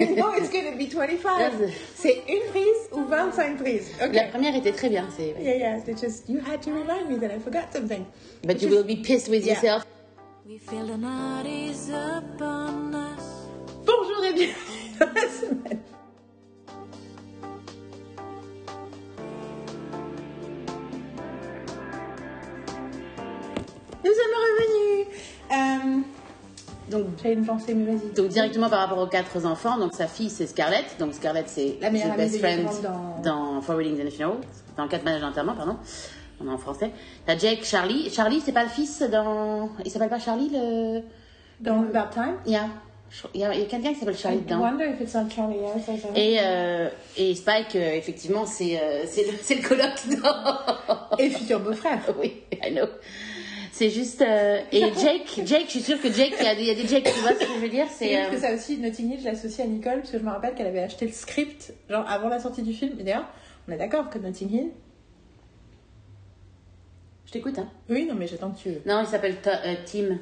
you 0.00 0.16
know 0.16 0.32
it's 0.34 0.50
gonna 0.50 0.76
be 0.76 0.86
25. 0.88 1.52
C'est 1.94 2.24
une 2.28 2.50
prise 2.50 2.88
ou 2.90 3.04
25 3.04 3.56
prises? 3.58 3.92
La 4.00 4.06
Okay. 4.08 4.28
première 4.32 4.56
était 4.56 4.72
très 4.72 4.88
bien. 4.88 5.06
C'est. 5.16 5.36
Yeah, 5.40 5.54
yeah, 5.56 5.76
it's 5.86 6.00
just, 6.00 6.28
you 6.28 6.40
had 6.40 6.60
to 6.62 6.72
remind 6.72 7.08
me 7.08 7.16
that 7.20 7.30
I 7.32 7.38
forgot 7.38 7.72
something. 7.72 8.04
But 8.44 8.60
you 8.60 8.70
will 8.70 8.82
be 8.82 8.96
pissed 8.96 9.28
with 9.28 9.46
Yeah. 9.46 9.52
yourself. 9.54 9.86
we 10.44 10.58
feel 10.58 10.84
the 10.84 10.96
night 10.96 11.46
is 11.46 11.90
upon 11.90 12.92
us. 12.96 13.22
Bonjour 13.86 14.24
et 14.24 14.32
bienvenue 14.32 14.98
dans 14.98 15.14
la 15.14 15.28
semaine. 15.28 15.78
Nous 24.04 24.10
sommes 24.12 24.36
revenus. 24.36 25.06
Euh, 25.52 26.00
donc, 26.90 27.06
j'avais 27.22 27.34
une 27.34 27.44
pensée, 27.46 27.74
mais 27.74 27.92
vas-y. 27.92 28.12
Donc 28.14 28.28
directement 28.28 28.68
par 28.68 28.80
rapport 28.80 28.98
aux 28.98 29.06
quatre 29.06 29.44
enfants, 29.46 29.78
donc 29.78 29.94
sa 29.94 30.06
fille 30.08 30.28
c'est 30.30 30.46
Scarlett, 30.46 30.96
donc 30.98 31.14
Scarlett 31.14 31.48
c'est 31.48 31.76
La 31.80 31.90
meilleure 31.90 32.12
amie 32.12 32.22
best 32.24 32.38
friend 32.38 32.66
dans- 32.82 33.22
dans 33.22 33.60
Four 33.60 33.76
Weddings 33.76 34.02
and 34.02 34.06
a 34.08 34.10
Funeral, 34.10 34.36
dans 34.76 34.88
quatre 34.88 35.04
mariages 35.04 35.20
d'enterrement, 35.22 35.54
pardon, 35.54 35.76
on 36.42 36.48
est 36.48 36.52
en 36.52 36.58
français. 36.58 36.90
T'as 37.26 37.38
Jake, 37.38 37.64
Charlie, 37.64 38.10
Charlie 38.10 38.40
c'est 38.44 38.50
pas 38.52 38.64
le 38.64 38.70
fils 38.70 39.02
dans, 39.02 39.68
il 39.84 39.90
s'appelle 39.90 40.08
pas 40.08 40.18
Charlie 40.18 40.50
le, 40.52 41.02
Dans 41.60 41.80
About 41.82 42.12
Time? 42.12 42.34
il 42.46 42.52
y 42.52 42.56
a, 42.56 42.66
il 43.34 43.40
y 43.40 43.44
a, 43.44 43.50
quelqu'un 43.66 43.92
qui 43.92 44.00
s'appelle 44.00 44.16
Charlie 44.16 44.38
I 44.38 44.42
dedans. 44.42 44.58
wonder 44.60 44.86
if 44.86 45.00
it's 45.00 45.14
not 45.14 45.28
Charlie. 45.30 45.58
Yeah, 45.58 45.74
ça, 45.84 45.92
ça. 45.96 46.08
Et, 46.16 46.38
euh, 46.40 46.88
et 47.16 47.34
Spike, 47.36 47.76
euh, 47.76 47.92
effectivement, 47.94 48.46
c'est 48.46 48.80
euh, 48.80 49.04
le, 49.16 49.54
le 49.54 49.68
coloc 49.68 50.22
dans... 50.22 51.18
Et 51.18 51.30
futur 51.30 51.60
beau-frère. 51.60 52.00
oui, 52.20 52.42
I 52.64 52.72
know. 52.72 52.86
C'est 53.80 53.88
juste... 53.88 54.20
euh, 54.20 54.60
et 54.72 54.80
Jake, 54.92 55.40
Jake, 55.46 55.64
je 55.64 55.70
suis 55.70 55.80
sûre 55.80 55.98
que 56.02 56.12
Jake, 56.12 56.34
il 56.38 56.44
y, 56.44 56.48
a 56.48 56.54
des- 56.54 56.60
il 56.60 56.66
y 56.66 56.70
a 56.70 56.74
des 56.74 56.86
Jake, 56.86 57.04
tu 57.04 57.18
vois 57.20 57.32
ce 57.32 57.38
que 57.38 57.46
je 57.46 57.60
veux 57.60 57.68
dire 57.70 57.86
C'est 57.90 58.14
euh, 58.14 58.28
que 58.28 58.36
ça 58.38 58.52
aussi, 58.54 58.76
Notting 58.76 59.10
Hill, 59.12 59.20
je 59.20 59.24
l'associe 59.24 59.66
à 59.66 59.70
Nicole, 59.70 60.00
parce 60.00 60.10
que 60.10 60.18
je 60.18 60.22
me 60.22 60.28
rappelle 60.28 60.54
qu'elle 60.54 60.66
avait 60.66 60.82
acheté 60.82 61.06
le 61.06 61.12
script, 61.12 61.72
genre 61.88 62.06
avant 62.06 62.28
la 62.28 62.40
sortie 62.40 62.60
du 62.60 62.74
film. 62.74 63.00
Et 63.00 63.04
d'ailleurs, 63.04 63.26
on 63.66 63.72
est 63.72 63.78
d'accord 63.78 64.10
que 64.10 64.18
Notting 64.18 64.52
Hill. 64.52 64.70
Je 67.24 67.32
t'écoute, 67.32 67.58
hein. 67.58 67.70
Oui, 67.88 68.04
non, 68.04 68.14
mais 68.16 68.26
j'attends 68.26 68.50
que 68.50 68.58
tu. 68.58 68.68
Non, 68.84 69.00
il 69.00 69.06
s'appelle 69.06 69.36
euh, 69.46 69.74
Tim. 69.86 70.18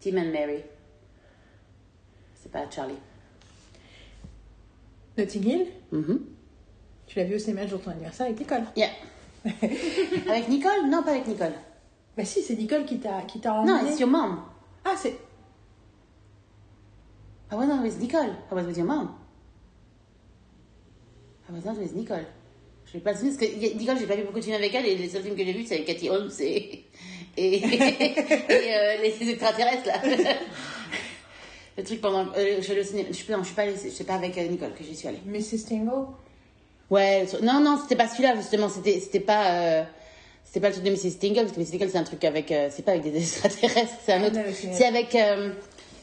Tim 0.00 0.16
and 0.16 0.32
Mary. 0.32 0.62
C'est 2.42 2.50
pas 2.50 2.64
Charlie. 2.70 2.94
Notting 5.18 5.44
Hill, 5.46 5.66
Mhm. 5.92 6.20
tu 7.08 7.18
l'as 7.18 7.24
vu 7.26 7.34
au 7.34 7.38
cinéma 7.38 7.64
le 7.64 7.68
jour 7.68 7.78
de 7.80 7.84
ton 7.84 7.90
anniversaire 7.90 8.24
avec 8.24 8.38
Nicole. 8.40 8.62
Yeah. 8.74 8.88
avec 10.30 10.48
Nicole? 10.48 10.88
Non, 10.88 11.02
pas 11.02 11.10
avec 11.10 11.26
Nicole. 11.26 11.52
Bah 12.16 12.24
si, 12.24 12.42
c'est 12.42 12.56
Nicole 12.56 12.84
qui 12.86 12.98
t'a 12.98 13.22
qui 13.22 13.40
t'a 13.40 13.50
Non, 13.62 13.74
emmené. 13.74 13.90
it's 13.90 14.00
your 14.00 14.08
mom. 14.08 14.40
Ah, 14.84 14.94
c'est. 14.96 15.16
I 17.50 17.54
was 17.54 17.66
not 17.66 17.82
with 17.82 17.98
Nicole. 18.00 18.34
I 18.50 18.54
was 18.54 18.64
with 18.66 18.76
your 18.76 18.86
mom. 18.86 19.14
I 21.48 21.52
was 21.52 21.64
not 21.64 21.76
with 21.78 21.94
Nicole. 21.94 22.24
Je 22.86 22.92
vais 22.94 23.00
pas 23.00 23.12
le 23.12 23.18
souvenir 23.18 23.36
parce 23.38 23.50
que 23.50 23.76
Nicole, 23.78 23.98
j'ai 23.98 24.06
pas 24.06 24.16
vu 24.16 24.22
beaucoup 24.22 24.38
de 24.38 24.44
films 24.44 24.56
avec 24.56 24.74
elle 24.74 24.86
et 24.86 24.96
les 24.96 25.08
seuls 25.08 25.22
films 25.22 25.36
que 25.36 25.44
j'ai 25.44 25.52
vus, 25.52 25.64
c'est 25.66 25.74
avec 25.74 25.86
Cathy 25.86 26.08
Holmes 26.08 26.30
et, 26.40 26.84
et, 27.36 27.56
et, 27.64 28.74
euh, 28.74 29.02
les, 29.02 29.30
extraterrestres 29.30 29.86
là. 29.86 30.00
le 31.76 31.84
truc 31.84 32.00
pendant. 32.00 32.26
euh, 32.36 32.60
je 32.62 32.82
cinéma. 32.82 33.08
Je 33.10 33.16
suis, 33.16 33.32
non, 33.32 33.40
je 33.40 33.46
suis 33.46 33.54
pas 33.54 33.62
allée, 33.62 33.74
je 33.82 33.90
sais 33.90 34.04
pas 34.04 34.14
avec 34.14 34.38
euh, 34.38 34.46
Nicole 34.46 34.72
que 34.72 34.84
j'y 34.84 34.94
suis 34.94 35.08
allée. 35.08 35.20
Mrs. 35.26 35.66
Tingle. 35.68 36.06
Ouais, 36.88 37.26
non, 37.42 37.60
non, 37.60 37.78
c'était 37.82 37.96
pas 37.96 38.08
celui-là, 38.08 38.36
justement, 38.36 38.68
c'était, 38.68 39.00
c'était 39.00 39.20
pas, 39.20 39.50
euh, 39.50 39.82
c'était 40.46 40.60
pas 40.60 40.68
le 40.68 40.74
truc 40.74 40.84
de 40.86 40.90
Mrs. 40.90 41.18
Tingle, 41.20 41.40
parce 41.42 41.52
que 41.52 41.60
Mrs. 41.60 41.70
Tingle, 41.72 41.90
c'est 41.90 41.98
un 41.98 42.04
truc 42.04 42.24
avec, 42.24 42.50
euh, 42.52 42.68
c'est 42.70 42.82
pas 42.84 42.92
avec 42.92 43.02
des 43.04 43.16
extraterrestres, 43.18 43.92
c'est 44.04 44.12
un 44.14 44.22
Ah, 44.22 44.26
autre. 44.28 44.38
c'est- 44.54 44.72
C'est 44.72 44.86
avec, 44.86 45.14
euh, 45.14 45.50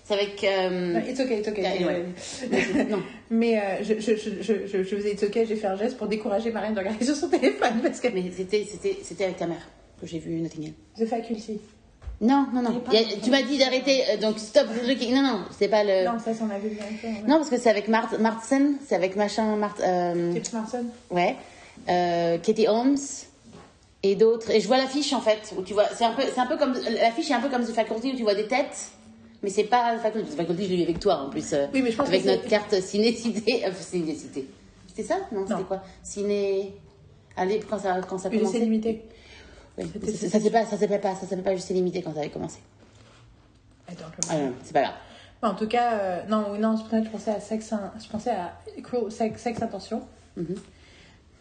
c'est 0.06 0.14
avec, 0.14 0.44
euh, 0.44 1.00
It's 1.10 1.20
okay, 1.20 1.40
it's 1.40 1.48
okay. 1.48 1.66
Anyway. 1.66 2.04
non. 2.90 3.02
Mais 3.32 3.58
euh, 3.58 3.62
je, 3.82 3.94
je, 4.00 4.16
je, 4.18 4.42
je, 4.42 4.68
je, 4.68 4.96
faisais 4.96 5.12
it's 5.14 5.24
okay, 5.24 5.46
j'ai 5.46 5.56
fait 5.56 5.68
un 5.68 5.78
geste 5.78 5.98
pour 5.98 6.08
décourager 6.08 6.52
Marianne 6.52 6.74
de 6.76 6.80
regarder 6.80 7.04
sur 7.06 7.16
son 7.16 7.30
téléphone 7.30 7.80
parce 7.82 8.00
que. 8.00 8.10
mais 8.10 8.24
c'était, 8.36 8.66
c'était, 8.70 8.98
c'était 9.02 9.24
avec 9.24 9.38
ta 9.38 9.48
mère. 9.48 9.66
que 10.00 10.06
j'ai 10.08 10.20
vu 10.20 10.32
Notting 10.42 10.64
Hill. 10.64 10.74
The 11.00 11.06
Faculty. 11.08 11.60
Non, 12.22 12.46
non, 12.54 12.62
non. 12.62 12.82
Il 12.92 13.00
y 13.00 13.04
a- 13.04 13.18
tu 13.22 13.30
m'as 13.32 13.42
dit 13.42 13.58
d'arrêter, 13.58 14.02
euh, 14.12 14.18
donc 14.18 14.40
stop 14.40 14.68
looking. 14.88 15.14
Non, 15.16 15.22
non, 15.24 15.40
c'est 15.58 15.68
pas 15.68 15.84
le. 15.84 16.06
Non, 16.06 16.20
ça, 16.20 16.32
on 16.42 16.50
a 16.50 16.60
vu 16.60 16.70
le 16.70 16.76
ouais. 16.76 17.16
Non, 17.28 17.38
parce 17.38 17.50
que 17.50 17.58
c'est 17.58 17.70
avec 17.70 17.88
Mart 17.88 18.18
Martsen, 18.20 18.76
c'est 18.88 18.96
avec 18.96 19.16
machin. 19.16 19.56
Mart, 19.56 19.78
euh, 19.82 20.34
Kate 20.34 20.54
Marson. 20.54 20.86
ouais. 21.12 21.36
Euh, 21.90 22.38
Katie 22.38 22.68
Holmes 22.68 22.98
et 24.04 24.16
d'autres. 24.16 24.50
Et 24.52 24.60
je 24.60 24.68
vois 24.68 24.78
l'affiche 24.78 25.14
en 25.14 25.22
fait, 25.22 25.54
où 25.58 25.62
tu 25.64 25.74
vois. 25.74 25.86
C'est 25.96 26.06
un 26.06 26.14
peu, 26.14 26.24
c'est 26.34 26.40
un 26.40 26.46
peu 26.46 26.58
comme. 26.58 26.74
L'affiche 27.02 27.32
est 27.32 27.34
un 27.34 27.42
peu 27.42 27.50
comme 27.50 27.64
The 27.66 27.72
Faculty 27.74 28.12
où 28.14 28.16
tu 28.16 28.24
vois 28.24 28.36
des 28.36 28.48
têtes. 28.48 28.92
Mais 29.42 29.50
c'est 29.50 29.64
pas 29.66 29.96
The 29.98 30.02
Faculty. 30.02 30.32
The 30.32 30.36
Faculty, 30.38 30.64
je 30.66 30.70
l'ai 30.70 30.76
vu 30.78 30.84
avec 30.84 31.00
toi 31.00 31.16
en 31.18 31.30
plus. 31.30 31.52
euh, 31.54 31.68
Oui, 31.74 31.82
mais 31.82 31.92
je 31.92 31.98
pense 31.98 32.08
avec 32.08 32.24
notre 32.26 32.48
carte 32.48 32.80
ciné-cité. 32.82 33.66
Euh, 33.66 33.72
ciné-cité. 33.78 34.48
C'était 34.88 35.04
ça? 35.04 35.16
Non, 35.32 35.46
c'était 35.48 35.64
quoi? 35.64 35.82
Ciné. 36.04 36.74
Allez, 37.36 37.60
quand 37.68 37.80
ça, 37.80 38.00
quand 38.08 38.18
ça 38.20 38.30
commençait 38.30 38.60
limité. 38.60 39.04
Oui, 39.78 39.86
Ça, 40.06 40.12
ça 40.12 40.30
s'appelait 40.30 40.52
pas, 40.52 40.66
ça 40.66 40.78
s'appelait 40.78 41.00
pas, 41.00 41.16
ça 41.16 41.22
s'appelait 41.22 41.42
pas 41.42 41.56
juste 41.56 41.70
limité 41.72 42.04
quand 42.04 42.14
ça 42.14 42.20
avait 42.20 42.30
commencé. 42.30 42.60
Attends, 43.88 44.06
Ah, 44.30 44.38
non, 44.38 44.54
c'est 44.64 44.72
pas 44.74 44.82
grave. 44.84 44.94
Bon, 45.42 45.48
en 45.50 45.56
tout 45.56 45.68
cas, 45.68 45.94
euh, 45.98 46.22
non, 46.30 46.58
non, 46.60 46.78
je 46.78 47.10
pensais 47.10 47.32
à 47.32 47.40
Sex, 47.40 47.74
je 48.02 48.08
pensais 48.10 48.30
à 48.30 48.54
Intention, 49.64 50.02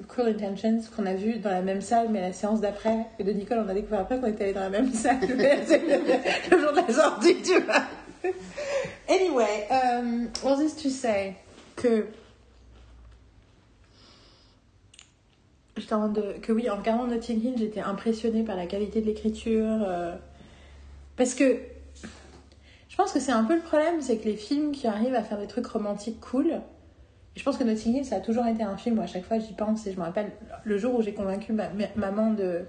Cruel 0.09 0.35
Intentions, 0.35 0.81
qu'on 0.95 1.07
a 1.07 1.15
vu 1.15 1.39
dans 1.39 1.51
la 1.51 1.63
même 1.63 1.81
salle, 1.81 2.09
mais 2.11 2.21
la 2.21 2.33
séance 2.33 2.61
d'après, 2.61 3.07
et 3.19 3.25
de 3.25 3.33
Nicole, 3.33 3.63
on 3.65 3.69
a 3.69 3.75
découvert 3.75 4.01
après 4.01 4.19
qu'on 4.21 4.27
était 4.27 4.45
allés 4.45 4.53
dans 4.53 4.61
la 4.61 4.71
même 4.71 4.93
salle 4.93 5.19
le, 5.21 5.35
le 5.37 6.61
jour 6.63 6.73
de 6.73 6.87
la 6.87 6.93
sortie, 6.93 7.37
tu 7.43 7.61
vois. 7.61 7.83
Anyway, 9.09 9.67
um, 9.71 10.29
all 10.45 10.57
this 10.57 10.77
to 10.77 10.89
say? 10.89 11.35
Que. 11.77 12.07
J'étais 15.77 15.95
en 15.95 16.09
de. 16.09 16.35
Que 16.41 16.53
oui, 16.53 16.69
en 16.71 16.77
regardant 16.77 17.07
Notting 17.07 17.43
Hill, 17.45 17.55
j'étais 17.57 17.81
impressionnée 17.81 18.43
par 18.45 18.57
la 18.57 18.67
qualité 18.67 19.01
de 19.01 19.07
l'écriture. 19.07 19.83
euh, 19.87 20.15
parce 21.17 21.35
que 21.35 21.59
je 22.89 22.97
pense 22.97 23.13
que 23.13 23.21
c'est 23.21 23.33
un 23.33 23.45
peu 23.45 23.55
le 23.55 23.63
problème, 23.63 24.01
c'est 24.03 24.19
que 24.19 24.25
les 24.25 24.37
films 24.37 24.73
qui 24.73 24.87
arrivent 24.87 25.15
à 25.15 25.23
faire 25.23 25.39
des 25.39 25.47
trucs 25.47 25.67
romantiques 25.67 26.21
cool, 26.21 26.61
je 27.37 27.43
pense 27.43 27.57
que 27.57 27.65
Notting 27.65 27.97
Hill, 27.97 28.05
ça 28.05 28.17
a 28.17 28.21
toujours 28.21 28.47
été 28.47 28.63
un 28.63 28.77
film 28.77 28.99
où 28.99 29.03
à 29.03 29.07
chaque 29.07 29.25
fois 29.25 29.39
j'y 29.39 29.53
pense, 29.55 29.87
et 29.87 29.93
je 29.93 29.97
me 29.99 30.03
rappelle 30.03 30.31
le 30.65 30.79
jour 30.79 30.95
où 30.95 31.03
j'ai 31.03 31.13
convaincu 31.15 31.53
ma, 31.53 31.69
ma- 31.71 31.87
maman 31.97 32.31
de, 32.33 32.61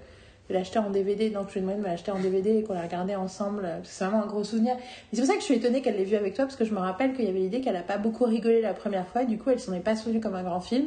de 0.48 0.54
l'acheter 0.54 0.78
en 0.78 0.90
DVD, 0.90 1.30
donc 1.30 1.48
je 1.48 1.54
lui 1.54 1.58
ai 1.60 1.62
demandé 1.62 1.80
de 1.80 1.84
l'acheter 1.86 2.10
en 2.10 2.18
DVD 2.18 2.58
et 2.58 2.62
qu'on 2.62 2.72
l'a 2.74 2.82
regardé 2.82 3.14
ensemble, 3.14 3.62
parce 3.62 3.80
que 3.80 3.86
c'est 3.94 4.04
vraiment 4.04 4.22
un 4.22 4.26
gros 4.26 4.42
souvenir. 4.44 4.74
Mais 4.76 4.82
c'est 5.12 5.18
pour 5.20 5.26
ça 5.26 5.34
que 5.34 5.40
je 5.40 5.44
suis 5.44 5.54
étonnée 5.54 5.80
qu'elle 5.82 5.96
l'ait 5.96 6.04
vu 6.04 6.16
avec 6.16 6.34
toi, 6.34 6.44
parce 6.46 6.56
que 6.56 6.64
je 6.64 6.72
me 6.72 6.78
rappelle 6.78 7.12
qu'il 7.14 7.24
y 7.24 7.28
avait 7.28 7.38
l'idée 7.40 7.60
qu'elle 7.60 7.76
a 7.76 7.82
pas 7.82 7.98
beaucoup 7.98 8.24
rigolé 8.24 8.60
la 8.62 8.72
première 8.74 9.06
fois, 9.06 9.22
et 9.22 9.26
du 9.26 9.38
coup 9.38 9.50
elle 9.50 9.60
s'en 9.60 9.74
est 9.74 9.80
pas 9.80 9.96
souvenue 9.96 10.20
comme 10.20 10.34
un 10.34 10.42
grand 10.42 10.60
film. 10.60 10.86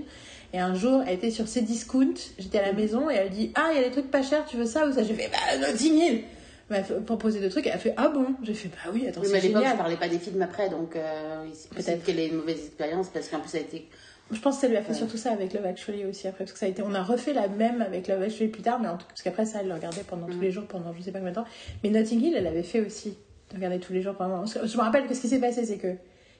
Et 0.54 0.60
un 0.60 0.74
jour, 0.76 1.04
elle 1.06 1.16
était 1.16 1.30
sur 1.30 1.48
ses 1.50 1.62
discounts, 1.62 2.32
j'étais 2.40 2.60
à 2.60 2.66
la 2.68 2.72
maison, 2.74 3.10
et 3.10 3.16
elle 3.16 3.30
dit 3.30 3.52
Ah, 3.56 3.70
il 3.74 3.82
y 3.82 3.84
a 3.84 3.88
des 3.88 3.92
trucs 3.92 4.10
pas 4.10 4.22
chers, 4.24 4.46
tu 4.46 4.56
veux 4.58 4.66
ça? 4.66 4.88
Ou 4.88 4.94
ça 4.94 5.04
J'ai 5.04 5.14
fait 5.14 5.30
Bah, 5.30 5.68
Notting 5.68 5.94
Hill 5.94 6.22
m'a 6.70 6.82
proposé 6.82 7.40
deux 7.40 7.50
trucs, 7.50 7.66
elle 7.68 7.74
a 7.74 7.78
fait 7.78 7.94
Ah 7.98 8.10
bon? 8.10 8.36
J'ai 8.44 8.54
fait 8.54 8.70
Bah 8.70 8.92
oui, 8.94 9.08
attends, 9.08 9.22
Oui, 9.22 9.28
mais 9.32 9.38
à 9.38 9.42
l'époque, 9.42 9.64
je 9.72 9.78
parlais 9.78 9.96
pas 9.98 10.10
des 10.10 10.20
films 10.20 10.42
après, 10.42 10.70
donc 10.70 10.96
euh, 10.96 11.46
peut-être 11.76 12.04
qu'elle 12.04 12.20
ait 12.20 12.28
une 12.28 12.36
mauvaise 12.38 12.58
expérience 12.66 13.08
parce 13.10 13.30
qu'en 13.30 13.40
plus, 13.40 13.50
ça 13.50 13.58
a 13.58 13.62
été. 13.62 13.88
Je 14.30 14.40
pense 14.42 14.56
que 14.56 14.62
ça 14.62 14.68
lui 14.68 14.76
a 14.76 14.82
fait 14.82 14.92
Ouais. 14.92 14.98
surtout 14.98 15.16
ça 15.16 15.32
avec 15.32 15.54
Love 15.54 15.66
Actually 15.66 16.04
aussi 16.06 16.28
après, 16.28 16.44
parce 16.44 16.52
que 16.52 16.60
ça 16.60 16.66
a 16.66 16.70
été, 16.70 16.82
on 16.82 16.94
a 16.94 17.02
refait 17.02 17.32
la 17.34 17.48
même 17.48 17.82
avec 17.82 18.10
Love 18.10 18.22
Actually 18.24 18.50
plus 18.50 18.62
tard, 18.62 18.80
mais 18.82 18.90
en 18.90 18.98
tout, 18.98 19.06
parce 19.08 19.22
qu'après 19.22 19.46
ça, 19.46 19.60
elle 19.62 19.70
le 19.70 19.74
regardait 19.74 20.04
pendant 20.04 20.28
tous 20.28 20.38
Mm. 20.38 20.42
les 20.42 20.52
jours, 20.52 20.66
pendant 20.66 20.94
je 20.94 21.02
sais 21.02 21.12
pas 21.14 21.20
combien 21.20 21.32
de 21.32 21.36
temps. 21.38 21.46
Mais 21.84 21.90
Notting 21.90 22.22
Hill, 22.22 22.36
elle 22.36 22.48
avait 22.48 22.64
fait 22.64 22.82
aussi, 22.82 23.18
de 23.52 23.56
regarder 23.56 23.80
tous 23.80 23.94
les 23.94 24.02
jours 24.02 24.16
pendant. 24.16 24.46
Je 24.46 24.60
me 24.78 24.82
rappelle 24.82 25.08
que 25.08 25.14
ce 25.14 25.22
qui 25.22 25.30
s'est 25.30 25.40
passé, 25.40 25.66
c'est 25.66 25.78
que 25.78 25.96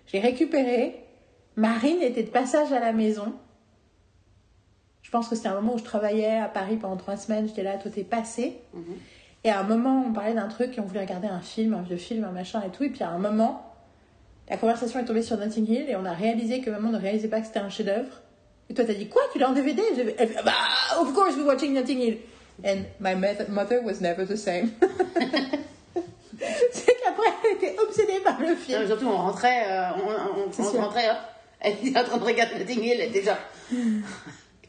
j'ai 0.08 0.20
récupéré, 0.20 0.96
Marine 1.56 2.02
était 2.02 2.24
de 2.24 2.30
passage 2.30 2.74
à 2.74 2.80
la 2.82 2.92
maison. 2.92 3.34
Je 5.02 5.10
pense 5.10 5.30
que 5.30 5.36
c'était 5.38 5.48
un 5.48 5.56
moment 5.56 5.76
où 5.76 5.78
je 5.78 5.84
travaillais 5.86 6.36
à 6.38 6.50
Paris 6.50 6.76
pendant 6.76 6.98
trois 6.98 7.16
semaines, 7.16 7.48
j'étais 7.48 7.64
là, 7.64 7.78
toi 7.78 7.90
t'es 7.90 8.04
passé. 8.04 8.58
Mhm. 8.74 8.84
Et 9.48 9.50
à 9.50 9.62
un 9.62 9.64
moment, 9.64 10.04
on 10.06 10.12
parlait 10.12 10.34
d'un 10.34 10.50
truc 10.50 10.78
et 10.78 10.82
on 10.82 10.84
voulait 10.84 11.00
regarder 11.00 11.30
un 11.30 11.40
film, 11.40 11.74
un 11.74 11.82
vieux 11.82 11.96
film, 11.96 12.26
un 12.26 12.32
machin 12.32 12.62
et 12.66 12.70
tout. 12.70 12.84
Et 12.84 12.90
puis 12.90 13.02
à 13.06 13.12
un 13.12 13.18
moment, 13.18 13.74
la 14.50 14.58
conversation 14.58 15.00
est 15.00 15.06
tombée 15.06 15.22
sur 15.22 15.38
Notting 15.38 15.66
Hill 15.66 15.86
et 15.90 15.96
on 15.96 16.04
a 16.04 16.12
réalisé 16.12 16.60
que 16.60 16.70
maman 16.70 16.90
ne 16.90 16.98
réalisait 17.00 17.30
pas 17.30 17.40
que 17.40 17.48
c'était 17.48 17.60
un 17.60 17.70
chef-d'œuvre. 17.70 18.12
Et 18.70 18.74
toi, 18.74 18.84
t'as 18.84 18.94
dit 18.94 19.08
quoi 19.08 19.22
Tu 19.32 19.40
l'as 19.40 19.48
en 19.50 19.54
DVD 19.54 19.82
Elle 20.18 20.28
fait, 20.28 20.44
Bah, 20.44 20.52
of 21.00 21.14
course, 21.14 21.38
we're 21.38 21.46
watching 21.48 21.74
Notting 21.74 21.98
Hill. 21.98 22.18
And 22.66 22.80
my 23.00 23.16
mother 23.16 23.82
was 23.86 24.02
never 24.02 24.26
the 24.28 24.36
same. 24.36 24.72
C'est 26.74 26.96
qu'après, 27.02 27.32
elle 27.46 27.56
était 27.56 27.80
obsédée 27.80 28.20
par 28.26 28.42
le 28.42 28.50
Non, 28.50 28.56
film. 28.58 28.82
mais 28.82 28.88
surtout, 28.88 29.08
on 29.08 29.16
rentrait, 29.16 29.64
euh, 29.72 29.90
on, 29.96 30.42
on, 30.62 30.78
on 30.78 30.82
rentrait, 30.82 31.10
hop, 31.10 31.18
elle 31.62 31.74
était 31.88 31.98
en 31.98 32.04
train 32.04 32.18
de 32.18 32.24
regarder 32.26 32.60
Notting 32.60 32.84
Hill, 32.84 33.00
elle 33.00 33.10
était 33.16 33.24
genre. 33.24 33.38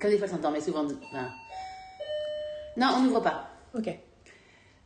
Comme 0.00 0.10
des 0.10 0.18
fois, 0.18 0.26
elle 0.28 0.30
s'endormait 0.30 0.60
souvent. 0.60 0.84
enfin, 0.84 1.28
Non, 2.76 2.86
on 2.96 3.00
n'ouvre 3.02 3.20
pas. 3.20 3.48
Ok. 3.76 3.88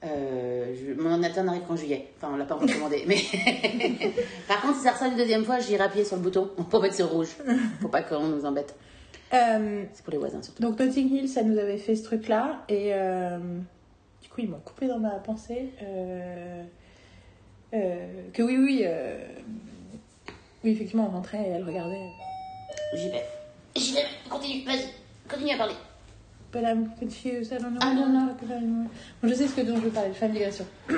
Euh, 0.04 0.74
je- 0.74 0.92
Mon 1.00 1.10
ordinateur 1.10 1.44
n'arrive 1.44 1.62
qu'en 1.62 1.76
juillet. 1.76 2.08
Enfin, 2.16 2.32
on 2.34 2.36
l'a 2.36 2.44
pas 2.44 2.56
encore 2.56 2.68
commandé. 2.72 3.04
Mais 3.06 3.16
par 4.48 4.60
contre, 4.62 4.76
si 4.78 4.82
ça 4.84 4.92
ressort 4.92 5.08
une 5.08 5.16
deuxième 5.16 5.44
fois, 5.44 5.60
j'irai 5.60 5.84
appuyer 5.84 6.04
sur 6.04 6.16
le 6.16 6.22
bouton 6.22 6.50
pour 6.70 6.80
mettre 6.82 6.96
sur 6.96 7.08
rouge. 7.10 7.28
Pour 7.80 7.90
pas 7.90 8.02
qu'on 8.02 8.26
nous 8.26 8.44
embête. 8.44 8.74
Euh, 9.32 9.84
C'est 9.92 10.02
pour 10.04 10.12
les 10.12 10.18
voisins 10.18 10.42
surtout. 10.42 10.62
donc 10.62 10.78
Notting 10.78 11.10
Hill, 11.10 11.28
ça 11.28 11.42
nous 11.42 11.56
avait 11.58 11.78
fait 11.78 11.94
ce 11.94 12.02
truc-là. 12.04 12.64
Et 12.68 12.92
euh, 12.92 13.38
du 14.22 14.28
coup, 14.28 14.40
ils 14.40 14.48
m'ont 14.50 14.58
coupé 14.64 14.88
dans 14.88 14.98
ma 14.98 15.10
pensée. 15.20 15.70
Que 17.70 18.42
oui, 18.42 18.56
oui. 18.58 18.84
oui, 20.64 20.70
effectivement, 20.70 21.06
on 21.08 21.16
rentrait 21.16 21.38
et 21.42 21.48
elle 21.50 21.64
regardait. 21.64 22.10
J'y 22.94 23.08
vais. 23.08 23.22
J'y 23.76 23.94
vais. 23.94 24.04
Continue, 24.28 24.64
vas-y. 24.66 24.88
Continue 25.30 25.52
à 25.54 25.58
parler. 25.58 25.74
But 26.52 26.64
I'm 26.64 26.90
confused, 26.98 27.52
I 27.52 27.58
don't 27.58 27.72
know. 27.74 27.80
I 27.82 27.94
don't 27.94 28.12
know. 28.12 28.86
Bon, 29.22 29.28
je 29.28 29.34
sais 29.34 29.48
ce 29.48 29.54
que 29.56 29.62
dont 29.62 29.76
je 29.76 29.82
veux 29.82 29.90
parler, 29.90 30.10
une 30.22 30.32
digression. 30.32 30.66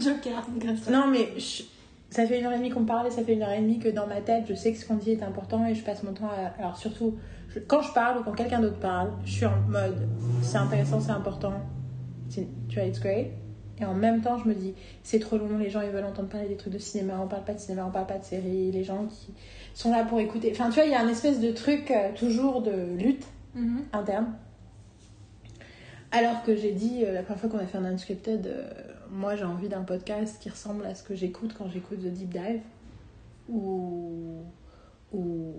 Joker, 0.00 0.38
à 0.38 0.90
Non, 0.90 1.06
mais 1.08 1.28
je- 1.36 1.62
ça 2.10 2.26
fait 2.26 2.38
une 2.38 2.46
heure 2.46 2.52
et 2.52 2.58
demie 2.58 2.70
qu'on 2.70 2.80
me 2.80 2.86
parle 2.86 3.08
et 3.08 3.10
ça 3.10 3.22
fait 3.24 3.34
une 3.34 3.42
heure 3.42 3.50
et 3.50 3.60
demie 3.60 3.78
que 3.78 3.88
dans 3.88 4.06
ma 4.06 4.20
tête, 4.20 4.44
je 4.48 4.54
sais 4.54 4.72
que 4.72 4.78
ce 4.78 4.86
qu'on 4.86 4.94
dit 4.96 5.10
est 5.12 5.22
important 5.22 5.66
et 5.66 5.74
je 5.74 5.82
passe 5.82 6.02
mon 6.04 6.12
temps 6.12 6.28
à. 6.30 6.52
Alors, 6.62 6.76
surtout, 6.76 7.16
je- 7.48 7.58
quand 7.58 7.82
je 7.82 7.92
parle 7.92 8.20
ou 8.20 8.22
quand 8.22 8.32
quelqu'un 8.32 8.60
d'autre 8.60 8.78
parle, 8.78 9.10
je 9.24 9.32
suis 9.32 9.46
en 9.46 9.56
mode 9.68 10.08
c'est 10.42 10.58
intéressant, 10.58 11.00
c'est 11.00 11.10
important, 11.12 11.54
tu 12.32 12.46
vois, 12.74 12.84
it's 12.84 13.00
great. 13.00 13.28
Et 13.80 13.84
en 13.84 13.94
même 13.94 14.20
temps, 14.22 14.38
je 14.38 14.48
me 14.48 14.54
dis 14.54 14.74
c'est 15.02 15.18
trop 15.18 15.36
long, 15.36 15.58
les 15.58 15.68
gens 15.70 15.80
ils 15.80 15.90
veulent 15.90 16.04
entendre 16.04 16.28
parler 16.28 16.48
des 16.48 16.56
trucs 16.56 16.72
de 16.72 16.78
cinéma, 16.78 17.18
on 17.22 17.26
parle 17.26 17.44
pas 17.44 17.54
de 17.54 17.58
cinéma, 17.58 17.84
on 17.86 17.90
parle 17.90 18.06
pas 18.06 18.18
de 18.18 18.24
séries, 18.24 18.70
les 18.70 18.84
gens 18.84 19.06
qui 19.06 19.32
sont 19.74 19.90
là 19.90 20.04
pour 20.04 20.20
écouter. 20.20 20.50
Enfin, 20.52 20.68
tu 20.68 20.74
vois, 20.76 20.84
il 20.84 20.92
y 20.92 20.94
a 20.94 21.00
un 21.00 21.08
espèce 21.08 21.40
de 21.40 21.50
truc 21.50 21.90
euh, 21.90 22.12
toujours 22.14 22.62
de 22.62 22.94
lutte 22.96 23.26
Mhm. 23.54 23.84
interne. 23.92 24.32
Alors 26.12 26.42
que 26.44 26.54
j'ai 26.54 26.72
dit 26.72 27.04
euh, 27.04 27.12
la 27.12 27.22
première 27.22 27.40
fois 27.40 27.50
qu'on 27.50 27.58
a 27.58 27.66
fait 27.66 27.78
un 27.78 27.84
unscripted, 27.84 28.46
euh, 28.46 28.68
moi 29.10 29.34
j'ai 29.36 29.44
envie 29.44 29.68
d'un 29.68 29.82
podcast 29.82 30.40
qui 30.40 30.48
ressemble 30.48 30.84
à 30.86 30.94
ce 30.94 31.02
que 31.02 31.14
j'écoute 31.16 31.54
quand 31.58 31.68
j'écoute 31.68 31.98
The 31.98 32.06
Deep 32.12 32.30
Dive 32.30 32.60
ou 33.48 34.42
ou 35.12 35.54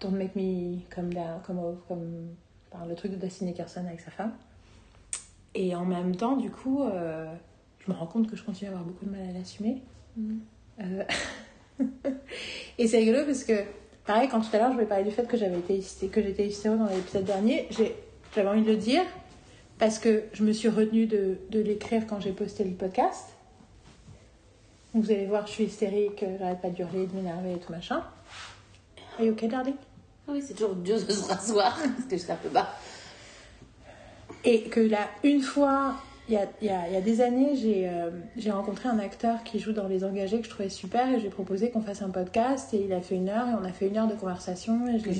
Don't 0.00 0.16
Make 0.16 0.36
Me 0.36 0.78
Come 0.94 1.12
Down, 1.14 1.40
comme, 1.46 1.60
comme 1.88 2.28
enfin, 2.70 2.86
le 2.86 2.94
truc 2.94 3.12
de 3.12 3.16
Dustin 3.16 3.46
Nickerson 3.46 3.84
avec 3.86 4.00
sa 4.00 4.10
femme. 4.10 4.32
Et 5.58 5.74
en 5.74 5.86
même 5.86 6.14
temps, 6.14 6.36
du 6.36 6.50
coup, 6.50 6.82
euh, 6.82 7.26
je 7.78 7.90
me 7.90 7.96
rends 7.96 8.06
compte 8.06 8.28
que 8.30 8.36
je 8.36 8.44
continue 8.44 8.68
à 8.68 8.72
avoir 8.72 8.84
beaucoup 8.84 9.06
de 9.06 9.10
mal 9.10 9.22
à 9.26 9.32
l'assumer. 9.32 9.82
Mhm. 10.16 10.40
Euh, 10.82 11.04
et 12.78 12.86
c'est 12.86 12.98
rigolo 12.98 13.24
parce 13.24 13.42
que, 13.42 13.64
pareil, 14.04 14.28
quand 14.28 14.40
tout 14.42 14.54
à 14.54 14.58
l'heure 14.58 14.72
je 14.72 14.76
vais 14.76 14.84
parler 14.84 15.04
du 15.04 15.10
fait 15.10 15.26
que 15.26 15.38
j'avais 15.38 15.58
été 15.58 15.80
que 16.08 16.22
j'étais 16.22 16.46
hystéro 16.46 16.76
dans 16.76 16.88
l'épisode 16.88 17.24
dernier, 17.24 17.68
j'avais 18.34 18.48
envie 18.48 18.62
de 18.62 18.70
le 18.70 18.76
dire 18.76 19.02
parce 19.78 19.98
que 19.98 20.24
je 20.34 20.44
me 20.44 20.52
suis 20.52 20.68
retenue 20.68 21.06
de, 21.06 21.38
de 21.50 21.60
l'écrire 21.60 22.06
quand 22.06 22.20
j'ai 22.20 22.32
posté 22.32 22.62
le 22.62 22.72
podcast. 22.72 23.30
Donc 24.92 25.04
vous 25.04 25.10
allez 25.10 25.26
voir, 25.26 25.46
je 25.46 25.52
suis 25.52 25.64
hystérique, 25.64 26.22
j'arrête 26.38 26.60
pas 26.60 26.68
de 26.68 26.78
hurler, 26.78 27.06
de 27.06 27.14
m'énerver 27.14 27.52
et 27.54 27.58
tout 27.58 27.72
machin. 27.72 28.02
Are 29.18 29.24
you 29.24 29.32
okay, 29.32 29.48
darling? 29.48 29.74
Ah 30.28 30.32
Oui, 30.32 30.42
c'est 30.46 30.52
toujours 30.52 30.74
dur 30.74 30.96
de 30.96 31.10
se 31.10 31.28
rasseoir 31.28 31.78
parce 31.96 32.08
que 32.08 32.16
je 32.18 32.22
suis 32.22 32.32
un 32.32 32.36
peu 32.36 32.50
bas. 32.50 32.68
Et 34.46 34.62
que 34.62 34.80
là, 34.80 35.10
une 35.24 35.42
fois, 35.42 35.96
il 36.28 36.34
y 36.34 36.36
a, 36.38 36.46
il 36.62 36.68
y 36.68 36.70
a- 36.70 36.86
il 36.88 36.94
y 36.94 36.96
a 36.96 37.00
des 37.00 37.20
années, 37.20 37.56
j'ai 37.56 37.88
euh, 37.88 38.10
j'ai 38.36 38.50
rencontré 38.50 38.88
un 38.88 38.98
acteur 38.98 39.42
qui 39.44 39.58
joue 39.58 39.72
dans 39.72 39.86
Les 39.88 40.04
Engagés 40.04 40.38
que 40.38 40.44
je 40.44 40.50
trouvais 40.50 40.68
super 40.70 41.08
et 41.12 41.20
j'ai 41.20 41.28
proposé 41.30 41.70
qu'on 41.70 41.82
fasse 41.82 42.00
un 42.02 42.10
podcast 42.10 42.72
et 42.72 42.78
il 42.84 42.92
a 42.92 43.00
fait 43.00 43.16
une 43.16 43.28
heure 43.28 43.48
et 43.48 43.54
on 43.60 43.64
a 43.64 43.72
fait 43.72 43.88
une 43.88 43.96
heure 43.98 44.06
de 44.08 44.14
conversation. 44.14 44.86
Et 44.88 44.98
je 44.98 45.04
Que 45.04 45.12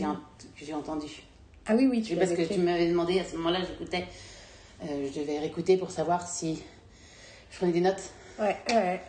j'ai 0.65 0.75
entendu. 0.75 1.09
Ah 1.67 1.75
oui, 1.77 1.87
oui, 1.91 2.01
tu 2.03 2.13
Oui, 2.15 2.19
parce 2.21 2.31
que 2.31 2.45
fait. 2.45 2.55
tu 2.55 2.61
m'avais 2.61 2.89
demandé 2.89 3.19
à 3.21 3.25
ce 3.25 3.37
moment-là, 3.37 3.59
j'écoutais. 3.67 4.07
Euh, 4.85 5.09
je 5.13 5.21
devais 5.21 5.39
réécouter 5.41 5.77
pour 5.77 5.91
savoir 5.91 6.27
si 6.29 6.63
je 7.51 7.57
prenais 7.59 7.73
des 7.73 7.81
notes. 7.81 8.11
Ouais, 8.39 8.57
ouais. 8.71 9.01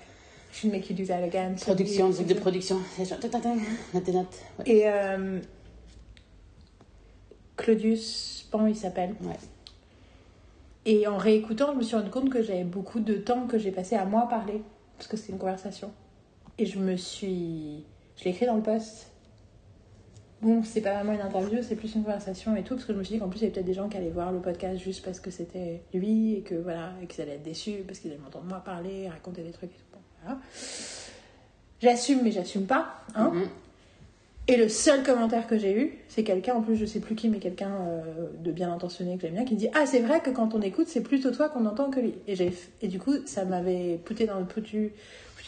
Je 0.52 0.58
should 0.62 0.72
make 0.72 0.90
you 0.90 0.96
do 0.96 1.06
that 1.06 1.22
again. 1.24 1.54
Production, 1.62 2.12
truc 2.12 2.26
de 2.26 2.34
production. 2.34 2.80
Note 2.98 4.04
des 4.04 4.12
notes. 4.14 4.38
Ouais. 4.60 4.64
Et 4.66 4.82
euh, 4.88 5.40
Claudius 7.56 8.48
Pan, 8.52 8.66
il 8.66 8.76
s'appelle. 8.76 9.16
Ouais. 9.22 9.34
Et 10.90 11.06
en 11.06 11.18
réécoutant, 11.18 11.74
je 11.74 11.78
me 11.80 11.84
suis 11.84 11.98
rendu 11.98 12.10
compte 12.10 12.30
que 12.30 12.42
j'avais 12.42 12.64
beaucoup 12.64 13.02
de 13.02 13.16
temps 13.16 13.46
que 13.46 13.58
j'ai 13.58 13.72
passé 13.72 13.96
à 13.98 14.06
moi 14.06 14.30
parler, 14.30 14.62
parce 14.98 15.10
que 15.10 15.18
c'était 15.18 15.34
une 15.34 15.38
conversation. 15.38 15.92
Et 16.58 16.66
je 16.66 16.80
me 16.80 16.96
suis. 16.96 17.84
Je 18.16 18.24
l'ai 18.24 18.32
écrit 18.32 18.46
dans 18.46 18.56
le 18.56 18.64
post. 18.64 19.12
bon, 20.42 20.64
c'est 20.64 20.80
pas 20.80 20.94
vraiment 20.94 21.12
une 21.12 21.20
interview, 21.20 21.60
c'est 21.62 21.76
plus 21.76 21.94
une 21.94 22.04
conversation 22.04 22.56
et 22.56 22.64
tout, 22.64 22.76
parce 22.76 22.86
que 22.86 22.94
je 22.94 22.98
me 22.98 23.04
suis 23.04 23.16
dit 23.16 23.20
qu'en 23.20 23.28
plus, 23.28 23.40
il 23.40 23.42
y 23.42 23.46
avait 23.48 23.54
peut-être 23.54 23.66
des 23.66 23.74
gens 23.74 23.90
qui 23.90 23.98
allaient 23.98 24.10
voir 24.10 24.32
le 24.32 24.40
podcast 24.40 24.78
juste 24.82 25.04
parce 25.04 25.20
que 25.20 25.30
c'était 25.30 25.82
lui 25.94 26.36
et 26.36 26.42
que 26.42 26.56
voilà, 26.56 26.94
et 27.04 27.08
qu'ils 27.08 27.22
allaient 27.22 27.36
être 27.36 27.44
déçus 27.44 27.84
parce 27.86 28.00
qu'ils 28.00 28.12
allaient 28.12 28.22
m'entendre 28.22 28.46
moi 28.46 28.60
parler, 28.60 29.10
raconter 29.10 29.44
des 29.44 29.52
trucs 29.52 29.72
et 29.72 29.76
tout. 29.76 30.00
Voilà. 30.24 30.40
J'assume, 31.82 32.22
mais 32.24 32.32
j'assume 32.32 32.66
pas. 32.66 32.96
Hein. 33.14 33.32
Mhm. 33.34 33.50
Et 34.50 34.56
le 34.56 34.70
seul 34.70 35.04
commentaire 35.04 35.46
que 35.46 35.58
j'ai 35.58 35.78
eu, 35.78 35.98
c'est 36.08 36.24
quelqu'un, 36.24 36.56
en 36.56 36.62
plus 36.62 36.78
je 36.78 36.86
sais 36.86 37.02
plus 37.02 37.16
qui, 37.16 37.28
mais 37.28 37.40
quelqu'un 37.40 37.72
euh, 37.82 38.28
de 38.40 38.52
bien 38.52 38.72
intentionné 38.72 39.16
que 39.18 39.24
j'aime 39.24 39.34
bien, 39.34 39.44
qui 39.44 39.56
me 39.56 39.60
dit 39.60 39.70
Ah, 39.74 39.86
c'est 39.86 40.00
vrai 40.00 40.22
que 40.22 40.30
quand 40.30 40.56
on 40.56 40.62
écoute, 40.62 40.88
c'est 40.88 41.02
plutôt 41.02 41.32
toi 41.32 41.50
qu'on 41.50 41.66
entend 41.66 41.90
que 41.90 42.00
lui. 42.00 42.14
Et, 42.28 42.36
j'ai, 42.36 42.54
et 42.82 42.88
du 42.88 42.98
coup, 42.98 43.14
ça 43.26 43.44
m'avait 43.44 44.00
poussé 44.06 44.26
dans, 44.26 44.40
le 44.40 44.46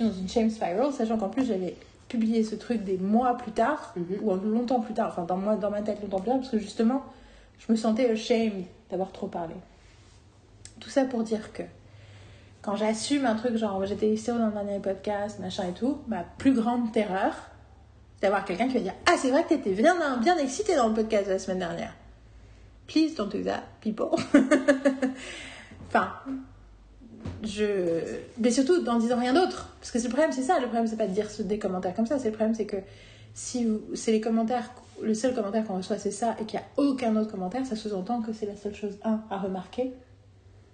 une 0.02 0.30
shame 0.30 0.50
spiral, 0.50 0.92
sachant 0.94 1.18
qu'en 1.18 1.30
plus 1.30 1.46
j'avais 1.46 1.76
publié 2.08 2.44
ce 2.44 2.56
truc 2.56 2.84
des 2.84 2.98
mois 2.98 3.38
plus 3.38 3.52
tard, 3.52 3.94
Mhm. 3.96 4.18
ou 4.22 4.34
longtemps 4.36 4.80
plus 4.82 4.94
tard, 4.94 5.10
enfin 5.10 5.24
dans, 5.24 5.38
moi, 5.38 5.56
dans 5.56 5.70
ma 5.70 5.82
tête 5.82 6.02
longtemps 6.02 6.20
plus 6.20 6.30
tard, 6.30 6.40
parce 6.40 6.50
que 6.50 6.60
justement, 6.60 7.04
je 7.60 7.72
me 7.72 7.78
sentais 7.78 8.10
ashamed 8.10 8.64
d'avoir 8.90 9.12
trop 9.12 9.28
parlé. 9.28 9.54
Tout 10.80 10.90
ça 10.90 11.06
pour 11.06 11.24
dire 11.24 11.54
que 11.54 11.64
quand 12.62 12.76
j'assume 12.76 13.26
un 13.26 13.36
truc 13.36 13.56
genre 13.58 13.86
j'étais 13.86 14.10
ici 14.10 14.28
dans 14.28 14.48
le 14.48 14.52
dernier 14.52 14.80
podcast, 14.80 15.40
machin 15.40 15.68
et 15.70 15.74
tout, 15.74 15.98
ma 16.08 16.24
plus 16.38 16.54
grande 16.54 16.92
terreur, 16.92 17.49
d'avoir 18.22 18.46
quelqu'un 18.46 18.68
qui 18.68 18.76
va 18.76 18.80
dire 18.82 18.96
Ah, 19.06 19.16
c'est 19.18 19.32
vrai 19.32 19.44
que 19.44 19.50
t'étais 19.50 19.72
bien, 19.72 20.18
bien 20.18 20.38
excité 20.38 20.76
dans 20.76 20.88
le 20.88 20.94
podcast 20.94 21.28
de 21.28 21.34
la 21.34 21.40
semaine 21.40 21.60
dernière. 21.60 21.94
Please 22.88 23.16
don't 23.16 23.30
do 23.30 23.44
that, 23.44 23.64
people. 23.82 24.10
enfin, 25.88 26.12
je. 27.44 28.02
Mais 28.40 28.52
surtout 28.52 28.84
en 28.88 28.98
disant 28.98 29.20
rien 29.20 29.34
d'autre. 29.34 29.76
Parce 29.80 29.92
que 29.92 29.98
le 30.00 30.10
problème, 30.10 30.32
c'est 30.32 30.42
ça. 30.42 30.60
Le 30.60 30.66
problème, 30.66 30.88
c'est 30.88 30.98
pas 30.98 31.08
de 31.08 31.14
dire 31.14 31.28
des 31.40 31.60
commentaires 31.60 31.94
comme 31.94 32.08
ça. 32.08 32.18
C'est 32.18 32.30
le 32.30 32.36
problème, 32.36 32.56
c'est 32.56 32.66
que 32.66 32.78
si 33.34 33.68
c'est 33.94 34.12
les 34.12 34.22
commentaires, 34.22 34.72
le 35.02 35.14
seul 35.14 35.34
commentaire 35.34 35.66
qu'on 35.66 35.78
reçoit, 35.78 35.98
c'est 35.98 36.12
ça, 36.12 36.36
et 36.42 36.46
qu'il 36.46 36.60
n'y 36.60 36.66
a 36.66 36.90
aucun 36.90 37.16
autre 37.16 37.32
commentaire, 37.32 37.66
ça 37.66 37.76
sous-entend 37.76 38.22
que 38.22 38.34
c'est 38.34 38.46
la 38.46 38.56
seule 38.56 38.76
chose, 38.76 38.98
un, 39.04 39.22
à 39.30 39.38
remarquer, 39.38 39.94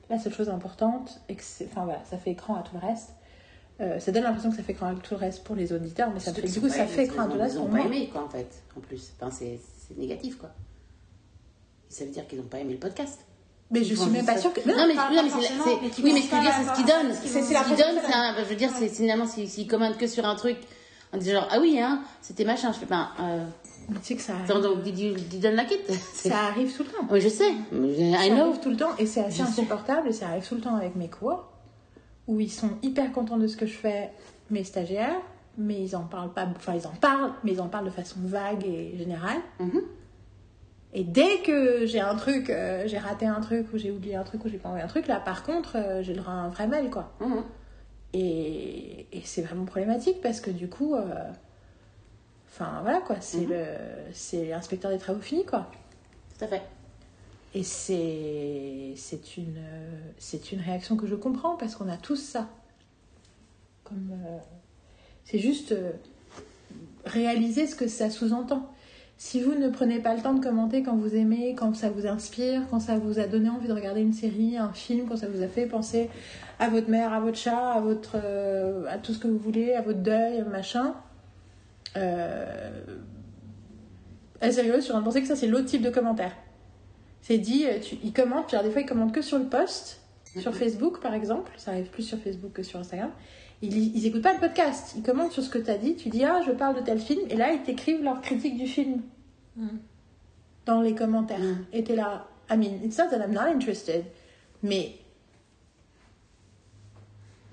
la 0.09 0.17
seule 0.17 0.33
chose 0.33 0.49
importante, 0.49 1.21
et 1.29 1.35
que 1.35 1.43
c'est. 1.43 1.65
Enfin 1.65 1.83
voilà, 1.83 2.01
ça 2.09 2.17
fait 2.17 2.31
écran 2.31 2.55
à 2.55 2.63
tout 2.63 2.75
le 2.81 2.87
reste. 2.87 3.11
Euh, 3.81 3.99
ça 3.99 4.11
donne 4.11 4.23
l'impression 4.23 4.51
que 4.51 4.55
ça 4.55 4.63
fait 4.63 4.75
à 4.81 4.93
tout 5.03 5.15
le 5.15 5.19
reste 5.19 5.43
pour 5.43 5.55
les 5.55 5.73
auditeurs, 5.73 6.09
mais 6.13 6.19
ça 6.19 6.33
fait, 6.33 6.43
du 6.43 6.61
coup, 6.61 6.67
pas 6.67 6.73
ça 6.73 6.85
fait 6.87 7.05
ils 7.05 7.11
tout 7.11 7.17
le 7.17 7.39
reste 7.41 7.57
pour 7.57 7.67
pas 7.67 7.77
moi. 7.77 7.85
aimé, 7.85 8.09
quoi, 8.11 8.23
en 8.23 8.29
fait, 8.29 8.47
en 8.77 8.79
plus. 8.79 9.11
Enfin, 9.19 9.31
c'est 9.31 9.59
négatif, 9.97 10.37
quoi. 10.37 10.49
Ça 11.89 12.05
veut 12.05 12.11
dire 12.11 12.25
qu'ils 12.27 12.39
n'ont 12.39 12.45
pas 12.45 12.59
aimé 12.59 12.73
le 12.73 12.79
podcast. 12.79 13.19
Mais 13.71 13.83
je 13.83 13.93
Ils 13.93 13.97
suis 13.97 14.09
même 14.11 14.25
pas 14.25 14.37
sûre 14.37 14.53
que. 14.53 14.61
Non, 14.61 14.87
mais, 14.87 14.93
pas- 14.95 15.07
pas 15.07 15.09
oui, 15.09 15.17
mais 15.23 15.29
ce 15.29 15.35
que 15.35 16.01
je 16.01 16.03
veux 16.03 16.13
dire, 16.13 16.23
pas 16.29 16.53
c'est 16.53 16.69
ce 16.69 16.75
qu'ils 16.75 16.85
donnent. 16.85 17.13
C'est- 17.13 17.53
la 17.53 17.63
Ce 17.63 17.67
qu'ils 17.67 17.77
donnent, 17.77 18.35
je 18.39 18.43
veux 18.49 18.55
dire, 18.55 18.69
c'est 18.77 18.87
finalement, 18.89 19.25
s'ils 19.27 19.67
commentent 19.67 19.97
que 19.97 20.07
sur 20.07 20.25
un 20.25 20.35
truc, 20.35 20.57
en 21.13 21.17
disant 21.17 21.33
genre, 21.41 21.47
ah 21.51 21.59
oui, 21.59 21.79
hein, 21.79 22.01
c'était 22.21 22.45
machin, 22.45 22.71
je 22.71 22.79
fais 22.79 22.85
pas, 22.85 23.09
euh, 23.19 23.43
Mais 23.89 23.99
tu 23.99 24.05
sais 24.05 24.15
que 24.15 24.21
ça 24.21 24.33
arrive, 24.33 24.47
donc, 24.47 24.83
don't 25.41 25.55
like 25.55 25.71
it? 25.71 25.81
C'est- 26.13 26.29
ça 26.29 26.43
arrive 26.45 26.75
tout 26.75 26.83
le 26.83 26.89
temps. 26.89 27.07
Oui, 27.11 27.21
je 27.21 27.29
sais, 27.29 27.51
I 27.51 28.29
Ça 28.29 28.41
arrive 28.41 28.59
tout 28.61 28.69
le 28.69 28.77
temps 28.77 28.95
et 28.97 29.05
c'est 29.05 29.21
assez 29.21 29.41
insupportable 29.41 30.07
et 30.09 30.13
ça 30.13 30.29
arrive 30.29 30.47
tout 30.47 30.55
le 30.55 30.61
temps 30.61 30.75
avec 30.75 30.95
mes 30.95 31.09
cours 31.09 31.45
où 32.27 32.39
ils 32.39 32.51
sont 32.51 32.71
hyper 32.81 33.11
contents 33.11 33.37
de 33.37 33.47
ce 33.47 33.55
que 33.57 33.65
je 33.65 33.73
fais, 33.75 34.09
mes 34.49 34.63
stagiaires, 34.63 35.19
mais 35.57 35.81
ils 35.81 35.95
en 35.95 36.03
parlent 36.03 36.33
pas, 36.33 36.47
enfin 36.55 36.73
ils 36.75 36.87
en 36.87 36.91
parlent, 36.95 37.31
mais 37.43 37.51
ils 37.53 37.61
en 37.61 37.67
parlent 37.67 37.85
de 37.85 37.89
façon 37.91 38.19
vague 38.23 38.65
et 38.65 38.95
générale. 38.97 39.37
Mhm. 39.59 39.81
Et 40.97 41.03
dès 41.03 41.39
que 41.45 41.85
j'ai 41.85 41.99
un 41.99 42.15
truc, 42.15 42.49
euh, 42.49 42.83
j'ai 42.87 42.97
raté 42.97 43.25
un 43.25 43.41
truc 43.41 43.67
ou 43.73 43.77
j'ai 43.77 43.91
oublié 43.91 44.15
un 44.15 44.23
truc 44.23 44.45
ou 44.45 44.49
j'ai 44.49 44.57
pas 44.57 44.69
envoyé 44.69 44.83
un 44.83 44.87
truc, 44.87 45.07
là 45.07 45.19
par 45.19 45.43
contre 45.43 45.75
euh, 45.77 46.01
j'ai 46.01 46.13
le 46.13 46.21
droit 46.21 46.33
à 46.33 46.37
un 46.37 46.49
vrai 46.49 46.67
mail 46.67 46.89
quoi. 46.89 47.11
Mhm. 47.19 47.43
Et, 48.13 49.07
et 49.11 49.21
c'est 49.25 49.41
vraiment 49.41 49.65
problématique 49.65 50.21
parce 50.21 50.39
que 50.39 50.49
du 50.51 50.69
coup, 50.69 50.95
euh, 50.95 51.03
enfin 52.47 52.79
voilà 52.81 53.01
quoi, 53.01 53.17
c'est 53.19 53.39
Mhm. 53.41 53.49
le, 53.49 53.65
c'est 54.13 54.45
l'inspecteur 54.47 54.89
des 54.91 54.97
travaux 54.97 55.19
finis 55.21 55.45
quoi. 55.45 55.69
Tout 56.37 56.45
à 56.45 56.47
fait. 56.47 56.61
Et 57.55 57.63
c'est 57.63 59.37
une 59.37 59.55
une 60.51 60.59
réaction 60.59 60.97
que 60.97 61.07
je 61.07 61.15
comprends 61.15 61.55
parce 61.55 61.75
qu'on 61.75 61.87
a 61.87 61.95
tous 61.95 62.17
ça. 62.17 62.49
Comme 63.85 64.11
euh, 64.11 64.37
c'est 65.23 65.39
juste 65.39 65.71
euh, 65.71 65.93
réaliser 67.05 67.65
ce 67.65 67.75
que 67.77 67.87
ça 67.87 68.09
sous-entend. 68.09 68.69
Si 69.17 69.39
vous 69.41 69.55
ne 69.55 69.69
prenez 69.69 69.99
pas 69.99 70.13
le 70.13 70.21
temps 70.21 70.33
de 70.33 70.43
commenter 70.43 70.83
quand 70.83 70.97
vous 70.97 71.15
aimez, 71.15 71.55
quand 71.55 71.73
ça 71.73 71.89
vous 71.89 72.05
inspire, 72.05 72.63
quand 72.69 72.81
ça 72.81 72.97
vous 72.97 73.19
a 73.19 73.27
donné 73.27 73.47
envie 73.47 73.69
de 73.69 73.73
regarder 73.73 74.01
une 74.01 74.11
série, 74.11 74.57
un 74.57 74.73
film, 74.73 75.07
quand 75.07 75.15
ça 75.15 75.29
vous 75.29 75.41
a 75.41 75.47
fait 75.47 75.65
penser 75.65 76.09
à 76.59 76.67
votre 76.67 76.89
mère, 76.89 77.13
à 77.13 77.21
votre 77.21 77.37
chat, 77.37 77.71
à 77.71 77.79
votre 77.79 78.17
euh, 78.21 78.85
à 78.89 78.97
tout 78.97 79.13
ce 79.13 79.19
que 79.19 79.29
vous 79.29 79.39
voulez, 79.39 79.71
à 79.71 79.81
votre 79.81 79.99
deuil, 79.99 80.43
machin. 80.51 80.93
Euh, 81.95 82.83
train 84.41 84.49
de 84.49 85.05
penser 85.05 85.21
que 85.21 85.27
ça 85.27 85.37
c'est 85.37 85.47
l'autre 85.47 85.67
type 85.67 85.81
de 85.81 85.89
commentaire. 85.89 86.33
C'est 87.25 87.37
dit, 87.37 87.65
euh, 87.65 87.79
tu, 87.79 87.95
ils 88.03 88.13
commentent, 88.13 88.47
puis 88.47 88.55
alors 88.55 88.65
des 88.67 88.71
fois 88.71 88.81
ils 88.81 88.87
commentent 88.87 89.13
que 89.13 89.21
sur 89.21 89.39
le 89.39 89.45
post, 89.45 90.01
sur 90.37 90.55
Facebook 90.55 90.99
par 91.01 91.13
exemple, 91.13 91.51
ça 91.57 91.71
arrive 91.71 91.87
plus 91.87 92.03
sur 92.03 92.19
Facebook 92.19 92.53
que 92.53 92.63
sur 92.63 92.79
Instagram. 92.79 93.09
Ils, 93.61 93.95
ils 93.95 94.05
écoutent 94.05 94.21
pas 94.21 94.33
le 94.33 94.39
podcast, 94.39 94.93
ils 94.95 95.01
commentent 95.01 95.31
sur 95.31 95.41
ce 95.41 95.49
que 95.49 95.57
tu 95.57 95.71
as 95.71 95.77
dit, 95.77 95.95
tu 95.95 96.09
dis 96.09 96.23
ah 96.23 96.41
je 96.45 96.51
parle 96.51 96.75
de 96.75 96.81
tel 96.81 96.99
film, 96.99 97.21
et 97.29 97.35
là 97.35 97.51
ils 97.51 97.63
t'écrivent 97.63 98.03
leur 98.03 98.21
critique 98.21 98.57
du 98.57 98.67
film 98.67 99.01
Mm. 99.55 99.67
dans 100.65 100.81
les 100.81 100.95
commentaires. 100.95 101.39
Mm. 101.39 101.65
Et 101.73 101.83
t'es 101.83 101.95
là, 101.95 102.27
I 102.49 102.57
mean, 102.57 102.83
it's 102.83 102.97
not 102.97 103.07
that 103.09 103.23
I'm 103.23 103.31
not 103.33 103.47
interested, 103.47 104.03
mais. 104.63 104.93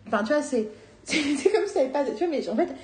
Enfin, 0.07 0.25
tu 0.25 0.33
vois, 0.33 0.43
c'est 0.43 0.69
c'est 1.05 1.53
comme 1.53 1.67
si 1.67 1.75
t'avais 1.75 1.91
pas. 1.91 2.05
Tu 2.05 2.13
vois, 2.13 2.27
mais 2.29 2.49
en 2.49 2.57
fait, 2.57 2.75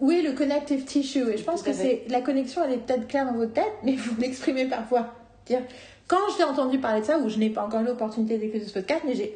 où 0.00 0.10
est 0.10 0.22
le 0.22 0.32
connective 0.32 0.84
tissue? 0.84 1.30
Et 1.30 1.36
je 1.36 1.44
pense 1.44 1.62
que 1.62 1.72
c'est 1.72 2.04
la 2.08 2.20
connexion, 2.20 2.62
elle 2.64 2.72
est 2.72 2.78
peut-être 2.78 3.06
claire 3.06 3.26
dans 3.26 3.36
votre 3.36 3.52
tête, 3.52 3.72
mais 3.82 3.96
vous 3.96 4.14
l'exprimez 4.20 4.66
parfois. 4.66 5.14
Dire, 5.46 5.60
quand 6.08 6.18
je 6.32 6.36
t'ai 6.38 6.44
entendu 6.44 6.78
parler 6.78 7.00
de 7.00 7.06
ça, 7.06 7.18
ou 7.18 7.28
je 7.28 7.38
n'ai 7.38 7.50
pas 7.50 7.64
encore 7.64 7.80
eu 7.80 7.84
l'opportunité 7.84 8.38
d'écouter 8.38 8.64
ce 8.64 8.72
podcast, 8.72 9.02
mais 9.06 9.14
j'ai. 9.14 9.34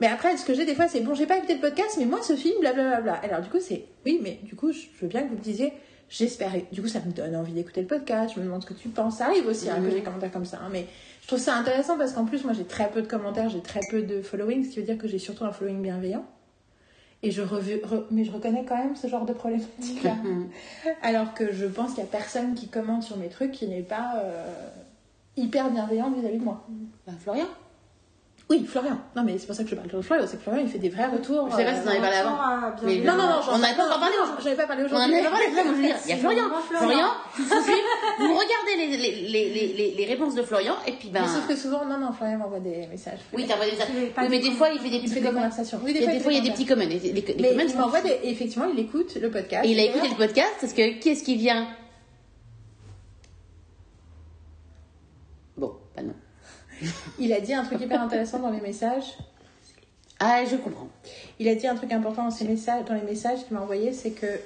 Mais 0.00 0.08
après, 0.08 0.36
ce 0.36 0.44
que 0.44 0.52
j'ai 0.54 0.64
des 0.64 0.74
fois, 0.74 0.88
c'est 0.88 1.00
bon, 1.00 1.14
j'ai 1.14 1.26
pas 1.26 1.36
écouté 1.36 1.54
le 1.54 1.60
podcast, 1.60 1.96
mais 1.98 2.06
moi, 2.06 2.20
ce 2.22 2.34
film, 2.34 2.54
blablabla. 2.60 3.14
Alors, 3.22 3.40
du 3.40 3.48
coup, 3.48 3.60
c'est 3.60 3.84
oui, 4.04 4.18
mais 4.22 4.40
du 4.42 4.56
coup, 4.56 4.72
je 4.72 4.80
veux 5.00 5.06
bien 5.06 5.22
que 5.22 5.28
vous 5.28 5.36
me 5.36 5.40
disiez, 5.40 5.72
j'espère. 6.08 6.50
Du 6.72 6.82
coup, 6.82 6.88
ça 6.88 6.98
me 7.06 7.12
donne 7.12 7.36
envie 7.36 7.52
d'écouter 7.52 7.82
le 7.82 7.86
podcast, 7.86 8.32
je 8.34 8.40
me 8.40 8.44
demande 8.46 8.62
ce 8.62 8.66
que 8.66 8.74
tu 8.74 8.88
penses. 8.88 9.18
Ça 9.18 9.26
arrive 9.26 9.46
aussi 9.46 9.70
hein, 9.70 9.76
que 9.80 9.88
j'ai 9.90 9.96
des 9.96 10.02
commentaires 10.02 10.32
comme 10.32 10.44
ça, 10.44 10.58
hein, 10.58 10.68
mais 10.72 10.86
je 11.22 11.28
trouve 11.28 11.38
ça 11.38 11.54
intéressant 11.54 11.96
parce 11.98 12.12
qu'en 12.14 12.24
plus, 12.24 12.42
moi, 12.42 12.52
j'ai 12.52 12.64
très 12.64 12.88
peu 12.90 13.00
de 13.02 13.06
commentaires, 13.06 13.48
j'ai 13.48 13.60
très 13.60 13.80
peu 13.90 14.02
de 14.02 14.22
following, 14.22 14.64
ce 14.64 14.70
qui 14.70 14.80
veut 14.80 14.86
dire 14.86 14.98
que 14.98 15.06
j'ai 15.06 15.18
surtout 15.20 15.44
un 15.44 15.52
following 15.52 15.80
bienveillant. 15.82 16.24
Et 17.24 17.30
je 17.30 17.40
revu- 17.42 17.80
re- 17.82 18.06
mais 18.10 18.24
je 18.24 18.32
reconnais 18.32 18.64
quand 18.68 18.76
même 18.76 18.96
ce 18.96 19.06
genre 19.06 19.24
de 19.24 19.32
problématique-là. 19.32 20.16
Alors 21.02 21.32
que 21.34 21.52
je 21.52 21.66
pense 21.66 21.90
qu'il 21.90 21.98
y 22.02 22.06
a 22.06 22.10
personne 22.10 22.54
qui 22.54 22.66
commente 22.66 23.04
sur 23.04 23.16
mes 23.18 23.28
trucs 23.28 23.52
qui 23.52 23.68
n'est 23.68 23.82
pas 23.82 24.14
euh, 24.16 24.68
hyper 25.36 25.70
bienveillant 25.70 26.10
vis-à-vis 26.10 26.38
de 26.38 26.44
moi. 26.44 26.66
Bah, 27.06 27.12
Florian. 27.20 27.46
Oui, 28.50 28.66
Florian. 28.66 28.98
Non, 29.16 29.22
mais 29.24 29.38
c'est 29.38 29.46
pour 29.46 29.54
ça 29.54 29.62
que 29.64 29.70
je 29.70 29.74
parle 29.74 29.88
de 29.88 30.02
Florian, 30.02 30.26
c'est 30.26 30.36
que 30.36 30.42
Florian, 30.42 30.62
il 30.62 30.68
fait 30.68 30.78
des 30.78 30.90
vrais 30.90 31.06
retours. 31.06 31.48
Je 31.50 31.56
sais 31.56 31.64
pas 31.64 31.72
si 31.74 31.80
euh, 31.80 31.84
t'en 31.84 31.90
avais 31.90 32.00
parlé 32.00 32.16
avant. 32.16 32.36
Mais-. 32.82 32.98
Non, 32.98 33.16
non, 33.16 33.26
non, 33.26 33.40
On 33.50 33.58
n'avait 33.58 33.76
pas 33.76 33.86
encore 33.86 34.00
parlé 34.00 34.14
aujourd'hui. 34.22 34.44
J'avais 34.44 34.56
pas 34.56 34.66
parlé 34.66 34.82
On 34.82 34.86
en 34.86 34.88
aujourd'hui. 34.88 35.14
avait 35.14 35.30
parlé, 35.30 35.44
c'est 35.48 35.56
ça, 35.56 35.64
moi 35.64 35.72
je 35.72 35.80
veux 35.80 35.86
dire, 35.86 35.96
il 36.04 36.10
y 36.10 36.12
a 36.12 36.16
Florian. 36.16 36.42
Florian, 36.68 37.08
Florian. 37.34 37.74
vous 38.18 38.34
regardez 38.34 38.76
les, 38.76 38.96
les, 38.98 39.72
les, 39.72 39.94
les, 39.96 40.04
réponses 40.04 40.34
de 40.34 40.42
Florian, 40.42 40.74
et 40.86 40.92
puis 40.92 41.08
ben. 41.08 41.22
Mais 41.22 41.28
sauf 41.28 41.46
que 41.48 41.56
souvent, 41.56 41.86
non, 41.86 41.98
non, 41.98 42.12
Florian 42.12 42.38
m'envoie 42.38 42.60
des 42.60 42.86
messages. 42.88 43.20
Oui, 43.32 43.46
envoyé 43.50 43.72
des 43.72 44.12
Oui, 44.18 44.26
mais 44.28 44.40
des 44.40 44.50
fois, 44.50 44.68
il 44.70 44.80
fait 44.80 44.90
des 44.90 45.00
commentaires. 45.00 45.32
conversations. 45.32 45.80
Oui, 45.82 45.94
des 45.94 46.20
fois, 46.20 46.32
il 46.32 46.38
y 46.38 46.40
a 46.40 46.44
des 46.44 46.50
petits 46.50 46.66
commentaires. 46.66 47.00
Les, 47.02 47.22
commentaires 47.22 47.66
il 47.68 47.78
m'envoie 47.78 48.00
des. 48.02 48.18
Effectivement, 48.24 48.66
il 48.70 48.78
écoute 48.78 49.14
le 49.14 49.30
podcast. 49.30 49.64
Et 49.64 49.70
il 49.70 49.80
a 49.80 49.84
écouté 49.84 50.08
le 50.08 50.16
podcast 50.16 50.52
parce 50.60 50.74
que 50.74 50.98
qui 50.98 51.08
est-ce 51.10 51.22
qui 51.22 51.36
vient 51.36 51.68
Bon, 55.56 55.72
bah 55.96 56.02
non. 56.02 56.14
Il 57.18 57.32
a 57.32 57.40
dit 57.40 57.54
un 57.54 57.64
truc 57.64 57.80
hyper 57.80 58.00
intéressant 58.00 58.38
dans 58.38 58.50
les 58.50 58.60
messages. 58.60 59.16
Ah, 60.20 60.44
je 60.48 60.56
comprends. 60.56 60.88
Il 61.38 61.48
a 61.48 61.54
dit 61.54 61.66
un 61.66 61.74
truc 61.74 61.92
important 61.92 62.24
dans, 62.24 62.30
ses 62.30 62.44
messages, 62.44 62.84
dans 62.84 62.94
les 62.94 63.02
messages 63.02 63.44
qu'il 63.44 63.56
m'a 63.56 63.62
envoyés, 63.62 63.92
c'est 63.92 64.12
que 64.12 64.38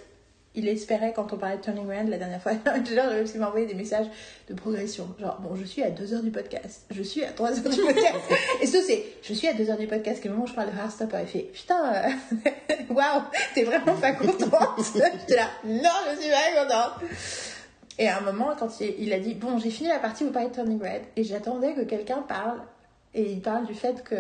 il 0.57 0.67
espérait, 0.69 1.13
quand 1.15 1.35
on 1.35 1.37
parlait 1.37 1.59
de 1.59 1.63
Turning 1.63 1.89
Around 1.91 2.09
la 2.09 2.17
dernière 2.17 2.43
fois, 2.43 2.53
qu'il 2.85 3.41
m'a 3.41 3.49
envoyé 3.49 3.67
des 3.67 3.75
messages 3.75 4.07
de 4.49 4.55
progression. 4.55 5.15
Genre, 5.21 5.39
bon, 5.41 5.55
je 5.55 5.65
suis 5.65 5.83
à 5.83 5.91
2 5.91 6.15
heures 6.15 6.23
du 6.23 6.31
podcast, 6.31 6.87
je 6.91 7.03
suis 7.03 7.23
à 7.23 7.31
3 7.33 7.59
heures 7.59 7.71
du 7.71 7.83
podcast. 7.83 8.17
Et 8.63 8.67
ça, 8.67 8.79
c'est, 8.87 9.05
je 9.23 9.35
suis 9.35 9.47
à 9.49 9.53
2 9.53 9.71
heures 9.71 9.77
du 9.77 9.87
podcast, 9.87 10.25
et 10.25 10.29
le 10.29 10.35
moment 10.35 10.47
où 10.47 10.49
je 10.49 10.55
parle 10.55 10.73
de 10.73 10.77
Heartstopper, 10.77 11.19
il 11.21 11.29
fait, 11.29 11.51
putain, 11.53 11.93
euh, 11.95 12.09
waouh, 12.95 13.23
t'es 13.55 13.65
vraiment 13.65 13.95
pas 14.01 14.13
contente. 14.13 14.81
J'étais 14.95 15.37
là, 15.37 15.51
non, 15.65 15.91
je 16.15 16.23
suis 16.23 16.31
pas 16.31 16.65
contente. 16.65 17.11
Et 17.99 18.09
à 18.09 18.19
un 18.19 18.21
moment, 18.21 18.55
quand 18.59 18.81
il, 18.81 19.13
a 19.13 19.19
dit, 19.19 19.35
bon, 19.35 19.59
j'ai 19.59 19.71
fini 19.71 19.89
la 19.89 19.99
partie 19.99 20.25
où 20.25 20.31
parlez 20.31 20.49
de 20.49 20.55
Turning 20.55 20.81
Red, 20.81 21.03
et 21.17 21.25
j'attendais 21.25 21.75
que 21.75 21.83
quelqu'un 21.83 22.23
parle, 22.23 22.61
et 23.15 23.33
il 23.33 23.41
parle 23.41 23.67
du 23.67 23.75
fait 23.75 24.03
que. 24.05 24.15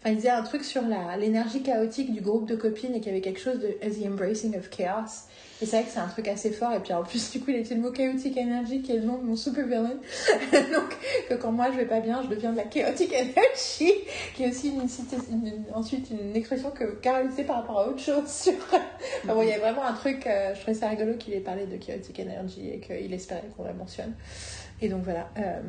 Enfin, 0.00 0.12
il 0.12 0.16
disait 0.16 0.30
un 0.30 0.42
truc 0.42 0.64
sur 0.64 0.82
l'énergie 1.18 1.62
chaotique 1.62 2.12
du 2.12 2.22
groupe 2.22 2.48
de 2.48 2.56
copines 2.56 2.94
et 2.94 3.00
qu'il 3.00 3.08
y 3.08 3.10
avait 3.10 3.20
quelque 3.20 3.38
chose 3.38 3.60
de 3.60 3.68
the 3.68 4.06
embracing 4.06 4.56
of 4.56 4.70
chaos. 4.70 5.28
Et 5.62 5.66
c'est 5.66 5.76
vrai 5.76 5.84
que 5.84 5.90
c'est 5.92 5.98
un 6.00 6.06
truc 6.08 6.26
assez 6.28 6.50
fort. 6.50 6.72
Et 6.72 6.80
puis 6.80 6.92
en 6.94 7.02
plus, 7.02 7.30
du 7.32 7.40
coup, 7.40 7.50
il 7.50 7.56
a 7.56 7.58
utilisé 7.58 7.74
le 7.74 7.82
mot 7.82 7.90
chaotic 7.92 8.36
energy 8.38 8.80
qui 8.82 8.92
est 8.92 8.96
le 8.98 9.04
nom 9.04 9.18
de 9.18 9.24
mon 9.24 9.36
super 9.36 9.66
villain. 9.66 9.90
Donc, 10.52 10.96
que 11.28 11.34
quand 11.34 11.52
moi 11.52 11.70
je 11.70 11.76
vais 11.76 11.84
pas 11.86 12.00
bien, 12.00 12.22
je 12.22 12.28
deviens 12.28 12.52
de 12.52 12.56
la 12.56 12.64
chaotic 12.64 13.12
energy, 13.12 13.92
qui 14.34 14.44
est 14.44 14.48
aussi 14.50 14.68
une, 14.70 14.88
cité- 14.88 15.16
une- 15.30 15.64
ensuite 15.74 16.08
une 16.10 16.34
expression 16.34 16.70
que 16.70 16.84
utilisait 16.84 17.44
par 17.44 17.56
rapport 17.56 17.80
à 17.80 17.88
autre 17.88 18.00
chose. 18.00 18.26
Sur... 18.26 18.52
Enfin, 19.24 19.34
bon, 19.34 19.42
il 19.42 19.48
y 19.48 19.52
a 19.52 19.58
vraiment 19.58 19.84
un 19.84 19.92
truc, 19.92 20.26
euh, 20.26 20.54
je 20.54 20.60
trouvais 20.60 20.74
ça 20.76 20.88
rigolo 20.88 21.14
qu'il 21.18 21.34
ait 21.34 21.40
parlé 21.40 21.66
de 21.66 21.76
chaotic 21.76 22.18
energy 22.20 22.70
et 22.70 22.80
qu'il 22.80 23.12
espérait 23.12 23.44
qu'on 23.56 23.64
la 23.64 23.72
mentionne. 23.74 24.14
Et 24.80 24.88
donc 24.88 25.02
voilà. 25.04 25.28
euh, 25.38 25.60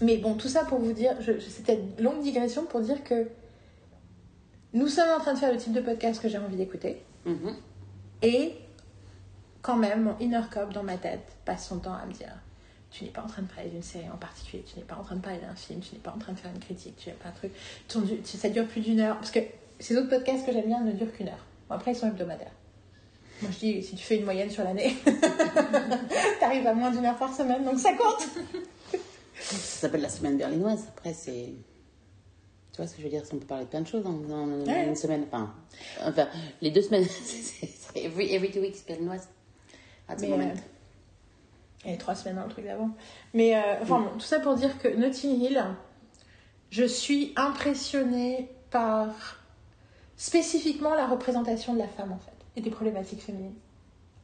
Mais 0.00 0.16
bon, 0.16 0.34
tout 0.34 0.48
ça 0.48 0.64
pour 0.64 0.78
vous 0.78 0.92
dire, 0.92 1.14
je, 1.20 1.32
je- 1.34 1.48
c'était 1.50 1.74
une 1.98 2.02
longue 2.02 2.22
digression 2.22 2.64
pour 2.64 2.80
dire 2.80 3.04
que 3.04 3.28
nous 4.72 4.88
sommes 4.88 5.10
en 5.16 5.20
train 5.20 5.34
de 5.34 5.38
faire 5.38 5.52
le 5.52 5.58
type 5.58 5.72
de 5.72 5.80
podcast 5.80 6.22
que 6.22 6.28
j'ai 6.28 6.38
envie 6.38 6.56
d'écouter. 6.56 7.02
Mhm. 7.26 7.54
Et 8.22 8.52
quand 9.62 9.76
même, 9.76 10.02
mon 10.04 10.18
inner 10.18 10.40
cop 10.52 10.72
dans 10.72 10.82
ma 10.82 10.96
tête 10.96 11.20
passe 11.44 11.68
son 11.68 11.78
temps 11.78 11.94
à 11.94 12.06
me 12.06 12.12
dire 12.12 12.32
tu 12.90 13.04
n'es 13.04 13.10
pas 13.10 13.22
en 13.22 13.26
train 13.28 13.42
de 13.42 13.46
parler 13.46 13.70
d'une 13.70 13.82
série 13.84 14.10
en 14.12 14.16
particulier, 14.16 14.64
tu 14.66 14.76
n'es 14.78 14.84
pas 14.84 14.96
en 14.96 15.04
train 15.04 15.14
de 15.14 15.20
parler 15.20 15.38
d'un 15.38 15.54
film, 15.54 15.78
tu 15.80 15.94
n'es 15.94 16.00
pas 16.00 16.10
en 16.12 16.18
train 16.18 16.32
de 16.32 16.38
faire 16.38 16.50
une 16.52 16.58
critique, 16.60 16.96
tu 16.96 17.08
n'es 17.08 17.14
pas 17.14 17.28
un 17.28 17.32
truc. 17.32 17.52
ton- 17.86 18.02
tu- 18.02 18.36
ça 18.36 18.48
dure 18.48 18.66
plus 18.66 18.80
d'une 18.80 18.98
heure. 18.98 19.16
Parce 19.16 19.30
que 19.30 19.38
ces 19.78 19.96
autres 19.96 20.08
podcasts 20.08 20.44
que 20.44 20.52
j'aime 20.52 20.66
bien 20.66 20.80
ne 20.80 20.90
durent 20.92 21.12
qu'une 21.12 21.28
heure. 21.28 21.44
Bon, 21.68 21.76
après, 21.76 21.92
ils 21.92 21.96
sont 21.96 22.08
hebdomadaires. 22.08 22.50
Moi, 23.42 23.50
je 23.52 23.58
dis, 23.60 23.82
si 23.84 23.94
tu 23.94 24.02
fais 24.04 24.16
une 24.16 24.24
moyenne 24.24 24.50
sur 24.50 24.64
l'année, 24.64 24.96
t'arrives 26.40 26.66
à 26.66 26.74
moins 26.74 26.90
d'une 26.90 27.06
heure 27.06 27.16
par 27.16 27.32
semaine, 27.34 27.64
donc 27.64 27.78
ça 27.78 27.92
compte. 27.92 28.26
Ça 29.40 29.56
s'appelle 29.82 30.02
la 30.02 30.08
semaine 30.08 30.36
berlinoise. 30.36 30.84
Après, 30.88 31.14
c'est. 31.14 31.52
Tu 32.72 32.76
vois 32.76 32.86
ce 32.86 32.92
que 32.94 32.98
je 32.98 33.04
veux 33.04 33.10
dire 33.10 33.22
On 33.32 33.36
peut 33.36 33.46
parler 33.46 33.64
de 33.64 33.70
plein 33.70 33.80
de 33.82 33.86
choses 33.86 34.04
en, 34.06 34.10
en- 34.30 34.62
en 34.62 34.66
Ouais. 34.66 34.86
une 34.88 34.96
semaine. 34.96 35.24
Enfin, 35.30 35.54
enfin, 36.04 36.28
les 36.60 36.70
deux 36.70 36.82
semaines, 36.82 37.06
every, 37.94 38.34
every 38.34 38.50
two 38.50 38.60
weeks 38.60 38.84
berlinoise. 38.86 39.28
À 40.10 40.18
ce 40.18 40.26
moment. 40.26 40.44
euh, 41.86 41.90
y 41.90 41.94
a 41.94 41.96
trois 41.96 42.14
semaines 42.14 42.36
dans 42.36 42.44
le 42.44 42.50
truc 42.50 42.64
d'avant. 42.64 42.90
Mais 43.34 43.56
euh, 43.56 43.60
enfin, 43.82 44.00
bon, 44.00 44.10
tout 44.14 44.20
ça 44.26 44.40
pour 44.40 44.54
dire 44.54 44.78
que 44.78 44.88
Notting 44.88 45.40
Hill, 45.40 45.64
je 46.70 46.84
suis 46.84 47.32
impressionnée 47.36 48.48
par 48.70 49.38
spécifiquement 50.16 50.94
la 50.94 51.06
représentation 51.06 51.72
de 51.74 51.78
la 51.78 51.88
femme 51.88 52.12
en 52.12 52.18
fait 52.18 52.32
et 52.56 52.60
des 52.60 52.70
problématiques 52.70 53.22
féminines. 53.22 53.54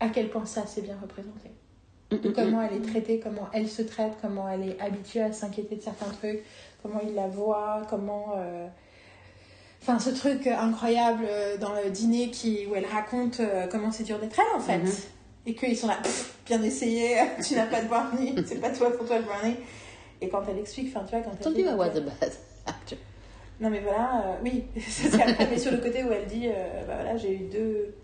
À 0.00 0.08
quel 0.08 0.28
point 0.28 0.44
ça 0.44 0.64
c'est 0.66 0.82
bien 0.82 0.96
représenté. 1.00 1.50
Mm, 2.12 2.16
De 2.18 2.30
comment 2.30 2.62
elle 2.62 2.74
est 2.76 2.86
traitée, 2.86 3.18
comment 3.20 3.48
elle 3.52 3.68
se 3.68 3.82
traite, 3.82 4.12
comment 4.20 4.48
elle 4.48 4.68
est 4.68 4.80
habituée 4.80 5.22
à 5.22 5.32
s'inquiéter 5.32 5.76
de 5.76 5.80
certains 5.82 6.10
trucs, 6.10 6.42
comment 6.82 7.00
il 7.06 7.14
la 7.14 7.28
voit, 7.28 7.82
comment. 7.88 8.34
euh, 8.36 8.66
Enfin, 9.82 9.98
ce 10.00 10.10
truc 10.10 10.46
incroyable 10.48 11.24
euh, 11.28 11.56
dans 11.58 11.72
le 11.74 11.90
dîner 11.90 12.30
qui, 12.30 12.66
où 12.66 12.74
elle 12.74 12.86
raconte 12.86 13.38
euh, 13.40 13.68
comment 13.68 13.92
c'est 13.92 14.02
dur 14.02 14.18
d'être 14.18 14.36
elle 14.40 14.56
en 14.56 14.60
fait. 14.60 14.78
Mhm. 14.78 14.92
Et 15.46 15.54
qu'ils 15.54 15.76
sont 15.76 15.86
là, 15.86 15.98
bien 16.44 16.62
essayé, 16.62 17.16
tu 17.46 17.54
n'as 17.54 17.66
pas 17.66 17.80
de 17.82 17.88
brownie, 17.88 18.34
c'est 18.46 18.60
pas 18.60 18.70
toi 18.70 18.90
pour 18.96 19.06
toi 19.06 19.18
le 19.18 19.24
brownie. 19.24 19.56
Et 20.20 20.28
quand 20.28 20.42
elle 20.48 20.58
explique, 20.58 20.88
enfin 20.94 21.04
tu 21.08 21.14
vois, 21.14 21.24
quand 21.24 21.36
elle. 21.46 21.54
Dit- 21.54 21.64
was 21.64 21.84
a 21.96 22.00
bad 22.00 22.32
actor. 22.66 22.98
Non 23.60 23.70
mais 23.70 23.80
voilà, 23.80 24.22
euh, 24.26 24.34
oui, 24.44 24.64
ça 24.80 25.08
c'est 25.10 25.22
après, 25.22 25.48
mais 25.50 25.58
sur 25.58 25.70
le 25.72 25.78
côté 25.78 26.04
où 26.04 26.12
elle 26.12 26.26
dit, 26.26 26.48
euh, 26.48 26.84
bah 26.86 26.94
voilà, 26.96 27.16
j'ai 27.16 27.32
eu 27.32 27.48
deux, 27.50 27.94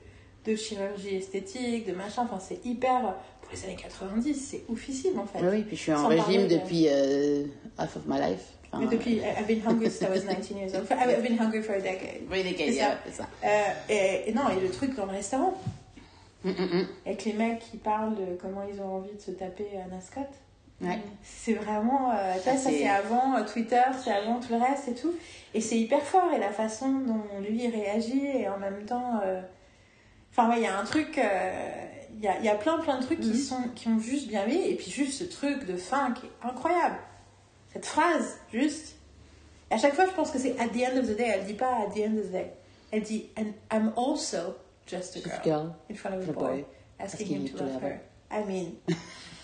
deux 0.46 0.56
chirurgies 0.56 1.16
esthétiques, 1.16 1.86
de 1.86 1.92
machin, 1.92 2.22
enfin 2.22 2.38
c'est 2.40 2.64
hyper, 2.64 3.16
pour 3.42 3.52
les 3.52 3.64
années 3.64 3.76
90, 3.76 4.34
c'est 4.34 4.62
oufissime 4.68 5.18
en 5.18 5.26
fait. 5.26 5.40
Oui, 5.40 5.48
oui, 5.50 5.62
puis 5.62 5.76
je 5.76 5.82
suis 5.82 5.92
en 5.92 5.98
Sans 5.98 6.08
régime 6.08 6.24
parler 6.24 6.46
depuis 6.46 6.86
euh, 6.88 7.44
half 7.76 7.96
of 7.96 8.02
my 8.06 8.18
life. 8.18 8.44
Enfin, 8.72 8.84
Mais 8.84 8.96
depuis, 8.96 9.20
I've 9.20 9.46
been 9.46 9.60
hungry 9.66 9.90
since 9.90 10.08
I 10.08 10.10
was 10.10 10.24
19 10.24 10.56
years 10.58 10.74
old. 10.74 10.86
I've 10.90 11.22
been 11.22 11.38
hungry 11.38 11.60
for 11.62 11.74
a 11.74 11.80
decade. 11.80 12.22
Oui, 12.30 12.42
des 12.42 12.56
C'est 12.56 12.72
yeah, 12.72 12.92
ça. 12.92 12.98
c'est 13.04 13.12
ça. 13.12 13.28
Euh, 13.44 13.48
et, 13.90 14.30
et 14.30 14.32
non, 14.32 14.48
et 14.48 14.58
le 14.58 14.70
truc 14.70 14.94
dans 14.96 15.04
le 15.04 15.12
restaurant, 15.12 15.52
Mm, 16.44 16.50
mm, 16.50 16.76
mm. 16.80 16.86
avec 17.06 17.24
les 17.24 17.32
mecs 17.34 17.60
qui 17.60 17.76
parlent 17.76 18.14
de 18.16 18.36
comment 18.40 18.62
ils 18.72 18.80
ont 18.80 18.96
envie 18.96 19.14
de 19.14 19.20
se 19.20 19.30
taper 19.30 19.66
un 19.78 20.00
Scott. 20.00 20.28
Ouais. 20.80 20.98
C'est 21.22 21.52
vraiment, 21.54 22.10
euh, 22.10 22.32
Ah, 22.34 22.38
ça 22.40 22.56
c'est- 22.56 22.88
avant 22.88 23.36
euh, 23.36 23.44
Twitter, 23.44 23.80
c'est 24.02 24.10
avant 24.12 24.40
tout 24.40 24.52
le 24.52 24.58
reste 24.58 24.88
et 24.88 24.94
tout. 24.94 25.14
Et 25.54 25.60
c'est 25.60 25.78
hyper 25.78 26.02
fort 26.02 26.32
et 26.34 26.38
la 26.38 26.50
façon 26.50 26.88
dont 26.90 27.22
lui 27.40 27.68
réagit 27.68 28.26
et 28.26 28.48
en 28.48 28.58
même 28.58 28.84
temps. 28.84 29.20
euh, 29.24 29.40
Enfin, 30.32 30.48
ouais, 30.48 30.56
il 30.56 30.62
y 30.62 30.66
a 30.66 30.78
un 30.78 30.84
truc, 30.84 31.18
euh, 31.18 31.70
il 32.14 32.24
y, 32.24 32.26
a, 32.26 32.40
y 32.40 32.48
a 32.48 32.54
plein 32.54 32.78
plein 32.78 32.98
de 32.98 33.04
trucs 33.04 33.20
qui, 33.20 33.36
sont, 33.36 33.62
qui 33.74 33.86
ont 33.88 33.98
juste 34.00 34.28
bien 34.28 34.46
mis 34.46 34.66
et 34.66 34.74
puis 34.76 34.90
juste 34.90 35.12
ce 35.18 35.24
truc 35.24 35.66
de 35.66 35.76
fin 35.76 36.12
qui 36.12 36.24
est 36.26 36.30
incroyable. 36.48 36.96
Cette 37.72 37.84
phrase, 37.86 38.38
juste. 38.50 38.96
Et 39.70 39.74
à 39.74 39.78
chaque 39.78 39.94
fois, 39.94 40.06
je 40.06 40.12
pense 40.12 40.30
que 40.30 40.38
c'est 40.38 40.58
at 40.58 40.68
the 40.68 40.78
end 40.90 40.98
of 40.98 41.06
the 41.06 41.16
day. 41.16 41.30
Elle 41.34 41.44
dit 41.44 41.52
pas 41.54 41.74
at 41.86 41.90
the 41.94 41.98
end 41.98 42.16
of 42.18 42.28
the 42.28 42.32
day. 42.32 42.50
Elle 42.92 43.02
dit 43.02 43.28
and 43.38 43.52
I'm 43.70 43.92
also 43.96 44.56
just 44.86 45.16
a 45.16 45.20
Just 45.20 45.42
girl, 45.42 45.60
a 45.60 45.62
girl. 45.64 45.74
in 45.90 45.96
front 45.96 46.14
of 46.16 46.28
a 46.28 46.30
A 46.30 46.34
boy, 46.34 46.42
boy, 46.48 46.64
asking 47.00 47.26
him 47.26 47.48
to 47.48 47.64
love 47.64 47.80
her. 47.82 48.00
I 48.30 48.44
mean, 48.46 48.74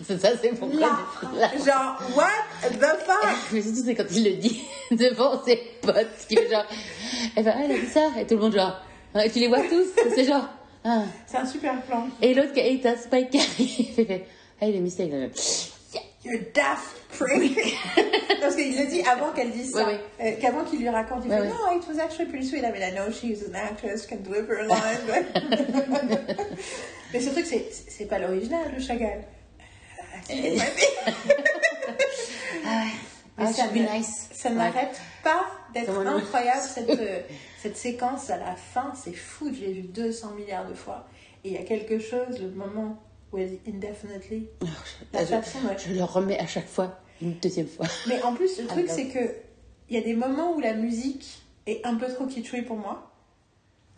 C'est 0.05 0.19
ça, 0.21 0.31
c'est 0.41 0.51
pourquoi. 0.51 0.81
là, 1.37 1.51
genre 1.59 1.99
what 2.17 2.71
the 2.71 2.99
fuck? 3.05 3.37
Mais 3.53 3.63
surtout, 3.63 3.83
c'est 3.85 3.95
quand 3.97 4.05
il 4.13 4.25
le 4.25 4.37
dit 4.37 4.63
devant 4.93 5.43
ses 5.45 5.57
potes, 5.83 6.07
qui 6.29 6.37
fait 6.37 6.49
genre, 6.51 6.65
eh 7.37 7.43
ben, 7.43 7.55
elle 7.65 7.73
a 7.73 7.79
dit 7.79 7.87
ça, 7.87 8.11
et 8.19 8.25
tout 8.27 8.37
le 8.37 8.41
monde 8.43 8.55
genre, 8.55 8.81
tu 9.33 9.39
les 9.41 9.49
vois 9.49 9.63
tous, 9.63 9.87
c'est 10.15 10.25
genre, 10.25 10.49
ah. 10.85 11.03
C'est 11.27 11.39
un 11.39 11.47
super 11.47 11.83
plan. 11.83 12.07
Et 12.23 12.33
l'autre, 12.33 12.53
qui- 12.53 12.61
et 12.61 12.81
t'as 12.81 12.97
Spike 12.97 13.31
qui 13.31 13.39
arrive, 13.41 13.81
il 13.99 14.07
fait, 14.07 14.27
ah, 14.61 14.67
il 14.67 14.77
est 14.77 14.81
mystérieux. 14.81 15.31
You're 16.29 16.43
daft 16.53 16.97
prick. 17.19 17.57
Parce 18.41 18.55
qu'il 18.55 18.77
le 18.79 18.87
dit 18.87 19.03
avant 19.03 19.33
qu'elle 19.33 19.51
dise 19.51 19.73
ça. 19.73 19.89
Euh, 20.21 20.33
Qu'avant 20.41 20.65
qu'il 20.65 20.79
lui 20.81 20.89
raconte, 20.89 21.25
il 21.25 21.31
Ouais, 21.31 21.37
fait 21.39 21.43
ouais. 21.43 21.49
No, 21.49 21.73
it 21.81 21.87
was 21.89 21.99
actually 22.03 22.27
pretty 22.29 22.47
sweet. 22.47 22.63
I 22.65 22.71
mean, 22.71 22.83
I 22.83 22.93
know 22.93 23.11
she's 23.11 23.43
an 23.49 23.55
actress, 23.55 24.07
can 24.07 24.19
deliver 24.23 24.59
a 24.61 24.65
line. 24.65 25.01
but- 25.07 26.39
Mais 27.13 27.21
ce 27.21 27.31
truc, 27.31 27.47
c'est 27.47 27.67
c'est 27.89 28.07
pas 28.07 28.19
l'original 28.19 28.75
de 28.75 28.81
Chagall. 28.81 29.25
Ah, 30.29 30.29
ma 30.29 30.35
vie. 30.35 30.43
Mais 33.39 33.45
Ah, 33.47 33.53
ça 33.53 33.67
ne- 33.69 33.97
nice. 33.99 34.29
Ça 34.33 34.49
Ouais. 34.49 34.55
n'arrête 34.57 35.01
pas 35.23 35.47
d'être 35.73 35.97
incroyable 36.07 36.61
cette, 36.63 36.91
euh, 36.91 37.21
cette 37.63 37.77
séquence 37.77 38.31
à 38.31 38.37
la 38.37 38.57
fin. 38.57 38.93
C'est 39.03 39.13
fou, 39.15 39.51
je 39.55 39.61
l'ai 39.65 39.73
vu 39.73 39.83
200 39.83 40.33
milliards 40.33 40.67
de 40.69 40.75
fois. 40.75 41.07
Et 41.45 41.51
il 41.51 41.55
y 41.55 41.59
a 41.59 41.63
quelque 41.63 42.01
chose, 42.01 42.41
le 42.41 42.51
moment 42.51 42.99
dit 43.37 43.61
indefinitely, 43.69 44.49
la 45.13 45.25
Je, 45.25 45.35
elle- 45.35 45.79
je 45.79 45.93
le 45.95 46.05
remets 46.05 46.39
à 46.39 46.47
chaque 46.47 46.69
fois, 46.69 46.99
une 47.21 47.35
deuxième 47.35 47.67
fois. 47.67 47.87
mais 48.07 48.23
en 48.23 48.35
plus, 48.35 48.61
le 48.61 48.67
truc, 48.69 48.87
c'est 48.89 49.09
que 49.09 49.35
il 49.91 49.97
y 49.97 49.99
a 49.99 50.03
des 50.03 50.15
moments 50.15 50.53
où 50.55 50.61
la 50.61 50.75
musique 50.75 51.43
est 51.67 51.85
un 51.87 51.95
peu 51.97 52.07
trop 52.13 52.27
kitschouille 52.27 52.63
pour 52.63 52.77
moi. 52.77 53.11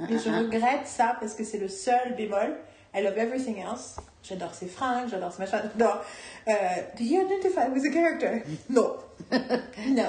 Et 0.09 0.19
je 0.19 0.29
Ah, 0.31 0.35
ah. 0.35 0.39
regrette 0.41 0.87
ça 0.87 1.17
parce 1.21 1.35
que 1.35 1.45
c'est 1.45 1.59
le 1.59 1.69
seul 1.69 2.15
bémol. 2.17 2.57
I 2.95 3.03
love 3.03 3.19
everything 3.19 3.59
else. 3.59 3.97
J'adore 4.23 4.55
ses 4.55 4.67
fringues, 4.67 5.09
j'adore 5.11 5.33
ses 5.33 5.41
machins, 5.43 5.61
j'adore. 5.79 6.03
Euh, 6.49 6.53
do 6.99 7.05
you 7.05 7.21
identify 7.25 7.69
with 7.73 7.83
the 7.83 7.93
character? 7.93 8.43
No. 8.69 8.97
no. 9.31 10.05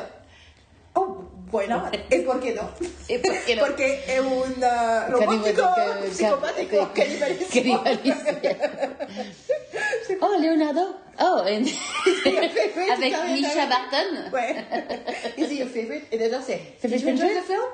Oh, 0.96 1.18
why 1.52 1.66
not? 1.68 1.94
Et 2.10 2.26
por 2.26 2.40
qué 2.40 2.54
no? 2.56 2.70
Et 3.10 3.22
por 3.22 3.36
qué 3.46 3.56
no? 3.56 3.66
Porque 3.66 4.00
es 4.08 4.20
un 4.20 4.64
uh, 4.64 6.12
psicopático 6.12 6.78
ca- 6.94 6.94
canibalismo. 6.94 7.84
Oh, 10.22 10.38
Leonardo. 10.40 10.96
Oh, 11.20 11.42
and- 11.46 11.68
avec 12.92 13.14
Misha? 13.30 13.66
Barton. 13.68 14.32
Ouais. 14.32 14.66
Is 15.38 15.50
he 15.50 15.58
your 15.60 15.68
favorite? 15.68 16.04
Et 16.12 16.18
dedans 16.18 16.42
c'est 16.46 16.60
Did 16.82 16.92
Favorite 16.92 17.02
you 17.02 17.10
enjoy 17.10 17.34
the 17.36 17.42
film? 17.42 17.70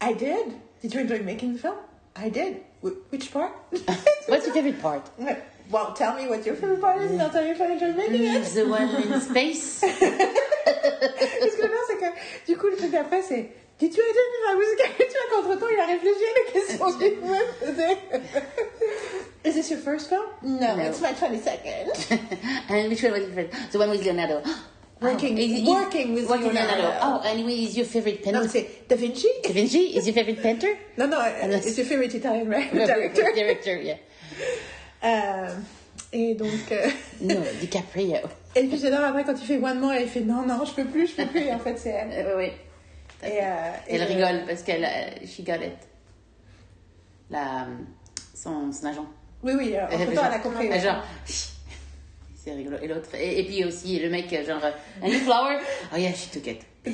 I 0.00 0.12
did. 0.14 0.54
Did 0.82 0.94
you 0.94 1.00
enjoy 1.00 1.22
making 1.22 1.52
the 1.54 1.58
film? 1.60 1.76
I 2.16 2.28
did. 2.28 2.56
Wh- 2.82 2.92
which 3.10 3.30
part? 3.32 3.52
What's 4.28 4.46
your 4.46 4.54
favorite 4.54 4.80
part? 4.82 5.02
Well, 5.70 5.92
tell 5.94 6.14
me 6.14 6.26
what 6.28 6.44
your 6.44 6.54
favorite 6.54 6.80
part 6.80 7.00
is, 7.02 7.10
and 7.12 7.22
I'll 7.22 7.30
tell 7.30 7.44
you 7.44 7.52
if 7.52 7.60
I 7.60 7.72
enjoy 7.72 7.92
making 7.92 8.24
it. 8.24 8.44
The 8.54 8.66
one 8.68 8.88
in 8.94 9.20
space. 9.20 9.80
Parce 9.82 11.56
que 11.56 11.62
là, 11.62 11.80
c'est 11.88 11.98
que 11.98 12.06
du 12.46 12.56
coup, 12.56 12.68
le 12.68 12.76
truc 12.76 12.90
d'après, 12.90 13.22
c'est 13.22 13.50
Did 13.78 13.96
you 13.96 14.02
identify 14.02 14.54
with 14.58 14.68
the 14.70 14.82
character? 14.82 15.04
Tu 15.06 15.12
vois 15.12 15.42
qu'entre 15.42 15.58
temps, 15.60 15.68
il 15.72 15.80
a 15.80 15.86
réfléchi 15.86 16.24
à 16.24 16.34
la 16.38 16.44
question 16.52 16.92
qu'il 16.98 17.16
me. 17.20 18.48
Is 19.44 19.54
this 19.54 19.70
your 19.70 19.80
first 19.80 20.08
film? 20.08 20.26
No, 20.42 20.76
No. 20.76 20.84
it's 20.84 21.00
my 21.00 21.12
22nd. 21.12 21.90
and 22.68 22.88
which 22.90 23.02
one 23.02 23.12
was 23.12 23.20
your 23.22 23.30
favorite? 23.30 23.52
The 23.72 23.78
one 23.78 23.90
with 23.90 24.04
Leonardo. 24.04 24.42
Working- 25.00 25.36
is- 25.36 25.62
is- 25.62 25.68
working 25.68 26.14
with 26.14 26.28
working 26.28 26.52
Leonardo. 26.54 26.94
Oh, 27.02 27.22
anyway, 27.24 27.54
is 27.64 27.76
your 27.76 27.86
favorite 27.86 28.22
painter? 28.22 28.40
No, 28.42 28.46
c'est 28.46 28.86
Da 28.88 28.94
Vinci? 28.94 29.26
Da 29.42 29.52
Vinci 29.52 29.96
is 29.96 30.06
your 30.06 30.14
favorite 30.14 30.40
painter? 30.40 30.78
Non, 30.96 31.12
uh, 31.12 31.24
it's 31.64 31.76
your 31.76 31.86
favorite 31.86 32.14
Italian 32.14 32.48
right? 32.48 32.72
director. 32.72 33.32
Director, 33.34 33.76
yeah. 33.80 33.96
Euh, 35.04 35.48
et 36.12 36.34
donc. 36.34 36.70
euh, 36.72 36.88
No, 37.20 37.40
DiCaprio. 37.60 38.16
Et 38.54 38.64
puis 38.64 38.78
j'adore 38.78 39.00
après 39.04 39.24
quand 39.24 39.32
il 39.40 39.46
fait 39.46 39.56
one 39.58 39.78
more, 39.80 39.92
elle 39.92 40.06
fait 40.08 40.20
non, 40.20 40.42
non, 40.46 40.64
je 40.66 40.72
peux 40.72 40.84
plus, 40.84 41.06
je 41.08 41.14
peux 41.16 41.26
plus. 41.26 41.40
Et 41.40 41.52
en 41.52 41.58
fait, 41.58 41.78
c'est 41.78 41.88
elle. 41.90 42.26
Oui, 42.36 42.44
oui. 42.44 42.50
Et, 43.28 43.38
euh, 43.40 43.44
et 43.88 43.94
Elle 43.94 44.00
le- 44.00 44.06
rigole 44.06 44.42
parce 44.46 44.62
qu'elle, 44.62 44.84
euh, 44.84 45.26
she 45.26 45.42
got 45.44 45.54
it. 45.64 45.78
La, 47.30 47.66
son, 48.34 48.70
son 48.72 48.86
agent. 48.86 49.06
Oui, 49.42 49.52
oui, 49.56 49.74
entre 49.80 49.96
fait 49.98 50.10
elle 50.12 50.18
a 50.18 50.38
compris. 50.40 50.68
ouais. 50.68 50.80
genre, 50.80 51.02
c'est 51.24 52.52
rigolo. 52.52 52.76
Et 52.82 52.88
l'autre, 52.88 53.08
et, 53.14 53.38
et 53.40 53.44
puis 53.44 53.64
aussi 53.64 53.98
le 54.00 54.10
mec, 54.10 54.28
genre, 54.46 54.62
a 54.64 55.06
new 55.08 55.18
flower? 55.20 55.58
Oh 55.94 55.96
yeah, 55.96 56.12
she 56.12 56.30
took 56.30 56.46
it. 56.48 56.60
Tu 56.84 56.92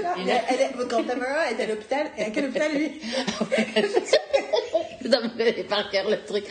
vois, 0.00 0.14
elle, 0.16 0.40
elle 0.48 0.60
est, 0.60 0.70
quand 0.88 1.02
Tamara 1.04 1.50
est 1.50 1.60
à 1.60 1.66
l'hôpital, 1.66 2.06
et 2.16 2.22
à 2.22 2.30
quel 2.30 2.44
hôpital 2.46 2.72
lui? 2.72 3.00
Non, 5.08 5.18
mais 5.36 5.52
par 5.64 5.90
cœur 5.90 6.08
le 6.08 6.22
truc. 6.24 6.44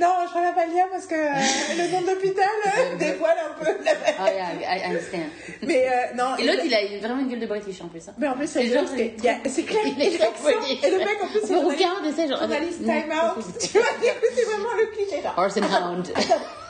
Non, 0.00 0.08
je 0.26 0.32
pas 0.32 0.66
le 0.66 0.90
parce 0.90 1.06
que 1.06 1.14
euh, 1.14 1.76
le 1.76 1.92
nom 1.92 2.00
d'hôpital 2.00 2.48
euh, 2.66 2.94
dévoile 2.98 3.36
un 3.50 3.54
peu 3.62 3.70
la 3.84 3.92
Oh 4.20 4.26
yeah, 4.26 4.76
I, 4.78 4.82
understand. 4.86 5.28
Mais 5.62 5.86
euh, 5.86 6.14
non. 6.16 6.36
Et 6.38 6.46
l'autre, 6.46 6.62
il 6.64 6.74
a 6.74 6.98
vraiment 7.06 7.20
une 7.20 7.28
gueule 7.28 7.40
de 7.40 7.46
British 7.46 7.80
en 7.82 7.88
plus. 7.88 8.08
Hein. 8.08 8.14
Mais 8.18 8.28
en 8.28 8.34
plus, 8.34 8.46
c'est 8.46 8.66
genre, 8.66 8.84
c'est 8.88 9.10
clair. 9.16 9.38
Il 9.84 10.02
est. 10.02 10.14
Et 10.14 10.90
le 10.90 10.98
mec, 10.98 11.22
en 11.22 11.26
plus, 11.28 11.40
c'est 11.44 11.54
journaliste, 11.54 12.28
journaliste 12.28 12.80
Mm, 12.80 12.84
time 12.84 13.12
out. 13.12 13.44
Tu 13.60 13.78
vois, 13.78 13.86
c'est 14.34 14.44
vraiment 14.44 14.74
le 14.78 14.86
cliché. 14.86 15.22
Horse 15.36 15.56
and 15.58 15.64
Hound. 15.64 16.10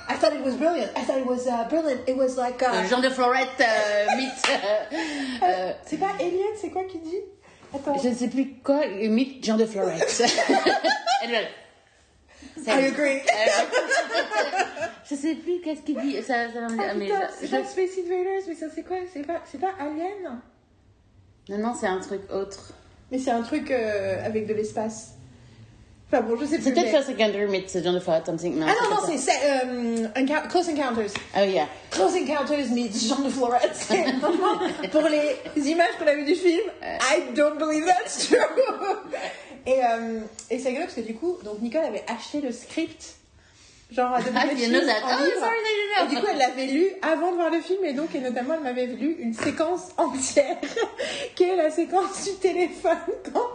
I 0.09 0.15
thought, 0.17 0.35
it 0.35 0.45
was 0.45 0.57
brilliant. 0.57 0.91
I 0.97 1.03
thought 1.03 1.19
it 1.19 1.27
was 1.27 1.47
uh, 1.47 1.65
brilliant. 1.69 2.01
It 2.07 2.17
was 2.17 2.37
like. 2.37 2.61
Uh, 2.63 2.87
Jean 2.89 3.01
de 3.01 3.09
Florette, 3.09 3.61
euh, 3.61 4.07
c'est 5.87 5.99
pas 5.99 6.13
c'est 6.57 6.71
quoi 6.71 6.85
qui 6.85 6.99
dit? 6.99 7.21
Attends. 7.75 7.99
je 8.03 8.09
ne 8.09 8.15
sais 8.15 8.29
plus 8.29 8.55
quoi, 8.63 8.87
mythe 8.87 9.45
Jean 9.45 9.57
de 9.57 9.65
Florette. 9.67 10.09
Ça- 10.09 10.27
I 12.81 12.85
agree. 12.87 13.21
Je 15.09 15.15
sais 15.15 15.35
plus 15.35 15.61
qu'est-ce 15.61 15.83
qu'il 15.83 15.99
dit. 16.01 16.17
Ça, 16.23 16.51
ça, 16.53 16.67
Ah, 16.79 16.95
mais 16.95 17.07
putain, 17.07 17.29
c'est 17.39 17.51
pas 17.51 17.65
Space 17.65 17.91
Invaders, 17.99 18.43
mais 18.49 18.55
ça 18.55 18.67
c'est 18.75 18.83
quoi? 18.83 18.97
C'est 19.13 19.27
pas, 19.27 19.41
c'est 19.51 19.61
pas 19.61 19.73
Alien? 19.79 20.41
Non, 21.49 21.59
non, 21.59 21.75
c'est 21.79 21.87
un 21.87 21.99
truc 21.99 22.23
autre. 22.33 22.73
Mais 23.11 23.19
c'est 23.19 23.31
un 23.31 23.43
truc 23.43 23.71
euh, 23.71 24.25
avec 24.25 24.47
de 24.47 24.55
l'espace. 24.55 25.15
Enfin 26.13 26.21
bon, 26.23 26.37
je 26.39 26.45
sais 26.45 26.57
plus. 26.57 26.65
C'est 26.65 26.73
peut-être 26.73 26.85
mais- 26.85 26.91
First 26.91 27.07
Secondary 27.09 27.47
Myth, 27.47 27.79
Jean 27.83 27.93
de 27.95 28.01
Florette, 28.01 28.27
something. 28.27 28.59
Non, 28.59 28.67
Ah 28.69 28.73
non, 28.73 28.97
c'est 29.07 29.13
non, 29.13 29.19
c'est 29.19 29.31
c'est, 29.33 29.65
euh, 29.65 30.09
Enca- 30.15 30.47
Close 30.49 30.69
Encounters. 30.69 31.11
Oh 31.37 31.45
yeah. 31.45 31.67
Close 31.91 32.15
Encounters 32.17 32.69
meets 32.71 33.09
Jean 33.09 33.21
de 33.23 33.31
Florette. 33.31 33.71
C'est- 33.75 34.05
pour 34.91 35.03
les 35.09 35.71
images 35.71 35.93
qu'on 35.99 36.07
a 36.07 36.15
vues 36.15 36.25
du 36.27 36.35
film, 36.35 36.61
I 36.83 37.33
don't 37.35 37.57
believe 37.59 37.87
that's 37.87 38.29
true. 38.29 38.37
Et, 39.65 39.83
euh, 39.83 40.21
et 40.51 40.59
c'est 40.59 40.69
rigolo 40.69 40.85
parce 40.87 40.97
que 40.97 41.01
du 41.03 41.15
coup, 41.15 41.39
donc 41.45 41.61
Nicole 41.63 41.85
avait 41.85 42.05
acheté 42.09 42.41
le 42.41 42.53
script, 42.53 43.15
genre 43.91 44.13
à 44.13 44.17
Ah, 44.19 44.23
that. 44.23 44.29
en 44.29 44.45
Oh, 44.45 45.41
sorry, 45.41 46.05
Et 46.05 46.15
du 46.15 46.21
coup, 46.21 46.27
elle 46.31 46.39
l'avait 46.39 46.67
lu 46.67 46.89
avant 47.01 47.31
de 47.31 47.37
voir 47.37 47.49
le 47.51 47.61
film, 47.61 47.85
et 47.85 47.93
donc, 47.93 48.15
et 48.15 48.21
notamment, 48.21 48.55
elle 48.55 48.65
m'avait 48.65 48.87
lu 48.87 49.17
une 49.21 49.33
séquence 49.35 49.91
entière, 49.97 50.57
qui 51.37 51.45
est 51.45 51.57
la 51.57 51.71
séquence 51.71 52.25
du 52.25 52.35
téléphone 52.35 52.99
quand, 53.33 53.47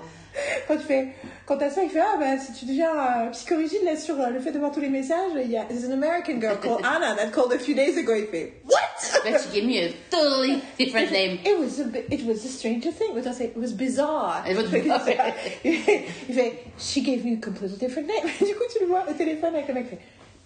quand 0.67 0.77
tu 0.77 0.83
fais, 0.87 1.07
quand 1.47 1.57
ta 1.57 1.69
soeur, 1.69 1.85
il 1.85 1.89
fait, 1.89 2.01
ah, 2.01 2.17
bah, 2.19 2.37
si 2.37 2.51
tu 2.51 2.65
deviens 2.65 2.91
euh, 2.91 3.29
psychorigide, 3.31 3.81
là, 3.85 3.95
sur 3.95 4.19
euh, 4.19 4.29
le 4.29 4.39
fait 4.41 4.51
de 4.51 4.59
voir 4.59 4.69
tous 4.69 4.81
les 4.81 4.89
messages, 4.89 5.31
il 5.41 5.49
y 5.49 5.57
a, 5.57 5.63
there's 5.63 5.85
an 5.85 5.93
American 5.93 6.41
girl 6.41 6.57
called 6.57 6.81
Anna 6.85 7.15
that 7.15 7.31
called 7.31 7.53
a 7.53 7.57
few 7.57 7.73
days 7.73 7.97
ago, 7.97 8.13
il 8.13 8.27
fait, 8.27 8.61
what? 8.65 9.23
But 9.23 9.39
she 9.41 9.61
gave 9.61 9.65
me 9.65 9.79
a 9.79 9.93
totally 10.11 10.61
different 10.77 11.11
name. 11.11 11.39
It 11.45 11.57
was 11.57 11.79
a 11.79 12.13
it 12.13 12.25
was 12.25 12.43
a 12.43 12.49
stranger 12.49 12.91
thing. 12.91 13.15
It 13.15 13.23
was, 13.23 13.39
it 13.39 13.55
was 13.55 13.71
bizarre. 13.71 14.43
It 14.45 14.57
was 14.57 14.69
bizarre. 14.69 15.33
il 15.63 15.77
fait, 15.83 16.05
il 16.27 16.35
fait, 16.35 16.53
she 16.77 17.01
gave 17.01 17.23
me 17.23 17.35
a 17.35 17.37
completely 17.37 17.77
different 17.77 18.07
name. 18.09 18.27
du 18.39 18.53
coup, 18.53 18.65
tu 18.69 18.79
le 18.81 18.87
vois 18.87 19.05
au 19.09 19.13
téléphone 19.13 19.55
avec 19.55 19.69
le 19.69 19.73
mec, 19.75 19.89
fait, 19.89 19.99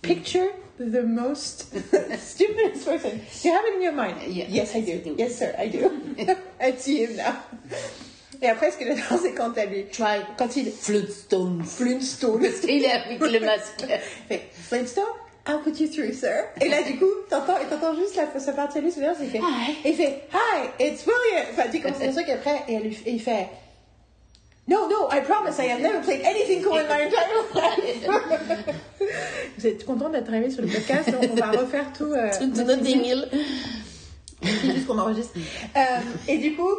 picture 0.03 0.51
the 0.77 1.03
most 1.03 1.73
stupidest 2.19 2.85
person. 2.85 3.19
You 3.41 3.51
have 3.53 3.65
it 3.65 3.75
in 3.75 3.81
your 3.81 3.93
mind? 3.93 4.17
Yeah. 4.27 4.45
Yes, 4.49 4.75
I 4.75 4.81
do. 4.81 4.91
Yes, 4.91 5.05
you 5.05 5.15
do. 5.15 5.15
Yes, 5.17 5.39
sir, 5.39 5.55
I 5.57 5.67
do. 5.67 5.89
I 6.59 6.75
see 6.75 7.05
him 7.05 7.17
now. 7.17 7.37
Et 8.41 8.49
après, 8.49 8.71
ce 8.71 8.77
que 8.77 8.85
j'adore, 8.85 9.19
c'est 9.21 9.33
quand 9.33 9.55
elle 9.55 9.69
lui, 9.69 9.85
Try 9.85 10.21
quand 10.37 10.55
il, 10.55 10.71
Flintstones. 10.71 11.63
Flintstone. 11.63 12.43
Il 12.67 12.83
est 12.83 12.91
avec 12.91 13.19
le 13.19 13.39
masque. 13.39 13.83
Il 13.83 13.87
fait, 14.29 14.49
Flintstone, 14.51 15.03
I'll 15.47 15.59
put 15.63 15.79
you 15.79 15.87
through, 15.87 16.13
sir. 16.13 16.45
Et 16.59 16.69
là, 16.69 16.81
du 16.81 16.97
coup, 16.97 17.05
t'entends, 17.29 17.57
et 17.57 17.65
t'entends 17.69 17.95
juste 17.95 18.15
la, 18.15 18.39
sa 18.39 18.53
partie 18.53 18.79
à 18.79 18.81
lui, 18.81 18.91
c'est 18.91 19.01
qu'il 19.01 19.29
fait, 19.29 19.37
Hi. 19.39 19.75
et 19.85 19.89
il 19.89 19.95
fait, 19.95 20.23
hi, 20.33 20.87
it's 20.87 21.05
William. 21.05 21.45
Enfin, 21.51 21.69
tu 21.71 21.79
commences 21.81 22.01
le 22.01 22.11
truc 22.13 22.29
après, 22.29 22.63
et, 22.67 22.73
elle 22.73 22.83
lui, 22.83 22.97
et 23.05 23.11
il 23.11 23.21
fait, 23.21 23.47
no, 24.67 24.87
no, 24.87 25.07
I 25.11 25.21
promise 25.21 25.57
I 25.59 25.69
have 25.69 25.81
never 25.81 25.99
played 26.01 26.21
anything 26.25 26.63
cool 26.63 26.77
in 26.77 26.87
my 26.87 27.05
entire 27.05 27.27
life. 27.55 28.07
Vous 29.57 29.67
êtes 29.67 29.85
content 29.85 30.09
d'être 30.09 30.29
arrivé 30.29 30.49
sur 30.49 30.61
le 30.61 30.67
podcast, 30.67 31.11
donc 31.11 31.31
on 31.31 31.35
va 31.35 31.51
refaire 31.51 31.91
tout. 31.95 32.05
Euh, 32.11 32.29
Tout 32.39 32.47
notre 32.47 32.75
Notting 32.77 33.03
Hill. 33.03 33.27
c'est 34.43 34.73
juste 34.73 34.87
qu'on 34.87 34.97
enregistre. 34.97 35.33
Euh, 35.75 35.79
et 36.27 36.37
du 36.37 36.55
coup, 36.55 36.69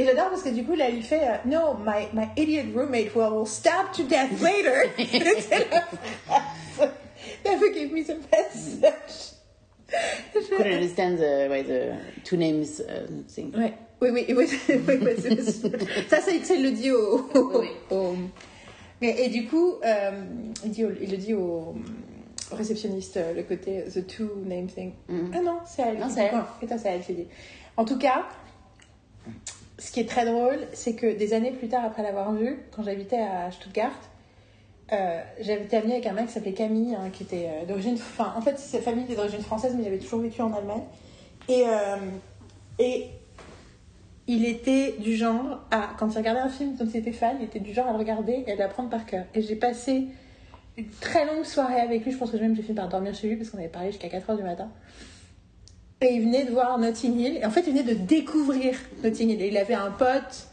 et 0.00 0.04
j'adore 0.06 0.30
parce 0.30 0.42
que 0.42 0.48
du 0.50 0.64
coup, 0.64 0.74
là, 0.74 0.88
il 0.88 1.02
fait 1.02 1.22
euh, 1.22 1.36
No, 1.44 1.74
my, 1.84 2.06
my 2.14 2.28
idiot 2.36 2.72
roommate 2.74 3.14
will, 3.14 3.32
will 3.32 3.46
stab 3.46 3.92
to 3.92 4.02
death 4.04 4.40
later. 4.40 4.90
C'est 4.96 5.70
la 5.70 5.80
phrase. 5.82 6.90
Never 7.44 7.72
give 7.74 7.92
me 7.92 8.02
the 8.02 8.16
message. 8.32 9.34
Couldn't 10.56 10.72
understand 10.72 11.18
the, 11.18 11.48
ouais, 11.50 11.62
the 11.64 11.96
two 12.24 12.36
names 12.36 12.80
uh, 12.80 13.06
thing. 13.28 13.52
Ouais. 13.56 13.74
Oui, 14.00 14.08
oui, 14.12 14.24
oui, 14.30 14.34
oui, 14.38 14.46
ça, 16.08 16.18
c'est, 16.22 16.56
le 16.56 16.70
dit 16.70 16.90
au. 16.90 17.28
au- 17.90 18.16
Mais, 19.02 19.14
et 19.24 19.28
du 19.28 19.46
coup, 19.46 19.74
euh, 19.84 20.10
il, 20.64 20.70
dit 20.70 20.84
au- 20.86 20.92
il 21.02 21.10
le 21.10 21.16
dit 21.18 21.34
au, 21.34 21.74
réceptionniste, 22.52 23.16
euh, 23.18 23.34
le 23.34 23.42
côté 23.42 23.82
the 23.94 24.06
two 24.06 24.28
name 24.46 24.68
thing. 24.68 24.92
Mhm. 25.08 25.32
Ah 25.34 25.40
non, 25.42 25.58
c'est 25.66 25.82
elle. 25.82 25.98
Non, 25.98 26.08
c'est 26.08 26.22
elle. 26.24 26.34
Non, 26.36 26.44
putain, 26.60 26.78
c'est 26.78 26.88
elle 26.88 27.00
qui 27.02 27.12
dit. 27.12 27.26
En 27.76 27.84
tout 27.84 27.98
cas, 27.98 28.24
ce 29.80 29.90
qui 29.90 30.00
est 30.00 30.08
très 30.08 30.26
drôle, 30.26 30.58
c'est 30.74 30.94
que 30.94 31.06
des 31.16 31.32
années 31.32 31.52
plus 31.52 31.68
tard, 31.68 31.84
après 31.84 32.02
l'avoir 32.02 32.32
vu, 32.32 32.58
quand 32.70 32.82
j'habitais 32.82 33.20
à 33.20 33.50
Stuttgart, 33.50 33.98
euh, 34.92 35.20
j'avais 35.40 35.62
été 35.62 35.78
amie 35.78 35.92
avec 35.92 36.06
un 36.06 36.12
mec 36.12 36.26
qui 36.26 36.32
s'appelait 36.32 36.52
Camille, 36.52 36.94
hein, 36.94 37.08
qui 37.10 37.22
était 37.22 37.48
euh, 37.48 37.64
d'origine. 37.64 37.94
Enfin, 37.94 38.34
en 38.36 38.42
fait, 38.42 38.58
sa 38.58 38.80
famille 38.80 39.04
était 39.04 39.16
d'origine 39.16 39.40
française, 39.40 39.74
mais 39.74 39.84
il 39.84 39.86
avait 39.86 39.98
toujours 39.98 40.20
vécu 40.20 40.42
en 40.42 40.52
Allemagne. 40.52 40.82
Et, 41.48 41.64
euh, 41.66 41.96
et 42.78 43.06
il 44.26 44.44
était 44.44 44.96
du 44.98 45.16
genre 45.16 45.60
à, 45.70 45.90
quand 45.98 46.12
il 46.12 46.18
regardait 46.18 46.40
un 46.40 46.50
film 46.50 46.76
dont 46.76 46.86
il 46.86 46.96
était 46.96 47.12
fan, 47.12 47.36
il 47.40 47.46
était 47.46 47.60
du 47.60 47.72
genre 47.72 47.86
à 47.86 47.92
le 47.92 47.98
regarder 47.98 48.44
et 48.46 48.52
à 48.52 48.56
l'apprendre 48.56 48.90
par 48.90 49.06
cœur. 49.06 49.24
Et 49.34 49.40
j'ai 49.40 49.56
passé 49.56 50.08
une 50.76 50.88
très 51.00 51.24
longue 51.24 51.44
soirée 51.44 51.80
avec 51.80 52.04
lui. 52.04 52.12
Je 52.12 52.18
pense 52.18 52.32
que 52.32 52.36
même 52.36 52.54
j'ai 52.54 52.62
fini 52.62 52.76
par 52.76 52.88
dormir 52.88 53.14
chez 53.14 53.28
lui 53.28 53.36
parce 53.36 53.48
qu'on 53.48 53.58
avait 53.58 53.68
parlé 53.68 53.92
jusqu'à 53.92 54.08
4h 54.08 54.36
du 54.36 54.42
matin. 54.42 54.68
Et 56.02 56.14
il 56.14 56.22
venait 56.22 56.44
de 56.44 56.50
voir 56.50 56.78
Notting 56.78 57.18
Hill. 57.18 57.36
Et 57.42 57.44
en 57.44 57.50
fait, 57.50 57.60
il 57.66 57.72
venait 57.72 57.82
de 57.82 57.94
découvrir 57.94 58.74
Notting 59.04 59.30
Hill. 59.30 59.42
Et 59.42 59.48
il 59.48 59.58
avait 59.58 59.74
un 59.74 59.90
pote, 59.90 60.48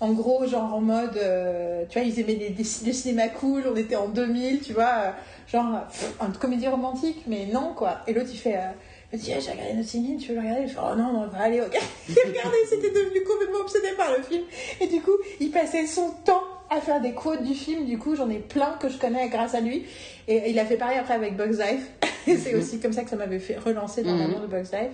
en 0.00 0.12
gros, 0.12 0.46
genre 0.46 0.72
en 0.74 0.80
mode. 0.80 1.16
euh, 1.16 1.84
tu 1.88 1.98
vois, 1.98 2.06
ils 2.06 2.20
aimaient 2.20 2.36
des, 2.36 2.50
des, 2.50 2.64
cinémas 2.64 3.28
cool. 3.28 3.64
On 3.72 3.76
était 3.76 3.96
en 3.96 4.08
2000, 4.08 4.60
tu 4.60 4.72
vois. 4.74 4.84
euh, 4.84 5.10
genre, 5.50 5.84
pff, 5.88 6.14
une 6.24 6.32
comédie 6.36 6.68
romantique, 6.68 7.24
mais 7.26 7.46
non, 7.52 7.72
quoi. 7.76 7.98
Et 8.06 8.12
l'autre, 8.12 8.30
il 8.32 8.38
fait. 8.38 8.56
euh, 8.56 8.70
il 9.12 9.18
dit, 9.18 9.32
Ah, 9.34 9.40
j'ai 9.40 9.50
regardé 9.50 9.72
Notting 9.74 10.04
Hill, 10.04 10.18
tu 10.18 10.28
veux 10.28 10.34
le 10.34 10.40
regarder? 10.42 10.62
Il 10.62 10.68
fait, 10.68 10.78
oh 10.80 10.94
non, 10.94 11.12
non, 11.12 11.26
va 11.26 11.38
aller, 11.40 11.60
ok. 11.60 11.76
Il 12.08 12.14
regardait, 12.14 12.56
c'était 12.68 12.90
devenu 12.90 13.22
complètement 13.24 13.60
obsédé 13.62 13.88
par 13.96 14.16
le 14.16 14.22
film. 14.22 14.42
Et 14.80 14.86
du 14.86 15.00
coup, 15.00 15.16
il 15.40 15.50
passait 15.50 15.86
son 15.86 16.10
temps 16.24 16.44
à 16.70 16.80
faire 16.80 17.00
des 17.00 17.12
quotes 17.12 17.42
du 17.42 17.54
film. 17.54 17.84
Du 17.86 17.98
coup, 17.98 18.14
j'en 18.16 18.28
ai 18.30 18.38
plein 18.38 18.72
que 18.80 18.88
je 18.88 18.98
connais 18.98 19.28
grâce 19.28 19.54
à 19.54 19.60
lui. 19.60 19.84
Et 20.26 20.50
il 20.50 20.58
a 20.58 20.64
fait 20.66 20.76
pareil 20.76 20.98
après 20.98 21.14
avec 21.14 21.36
Bugs 21.36 21.46
Life. 21.58 21.88
Et 22.26 22.36
c'est 22.42 22.54
aussi 22.54 22.78
comme 22.80 22.92
ça 22.92 23.02
que 23.04 23.10
ça 23.10 23.16
m'avait 23.16 23.38
fait 23.38 23.56
relancer 23.58 24.02
dans 24.02 24.12
Mhm. 24.14 24.18
l'amour 24.20 24.40
de 24.40 24.46
Bugs 24.46 24.58
Life. 24.72 24.92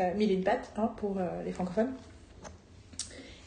Euh, 0.00 0.12
Mille 0.16 0.30
et 0.32 0.34
une 0.34 0.42
pattes, 0.42 0.72
hein, 0.76 0.90
pour 0.96 1.16
euh, 1.18 1.42
les 1.44 1.52
francophones. 1.52 1.92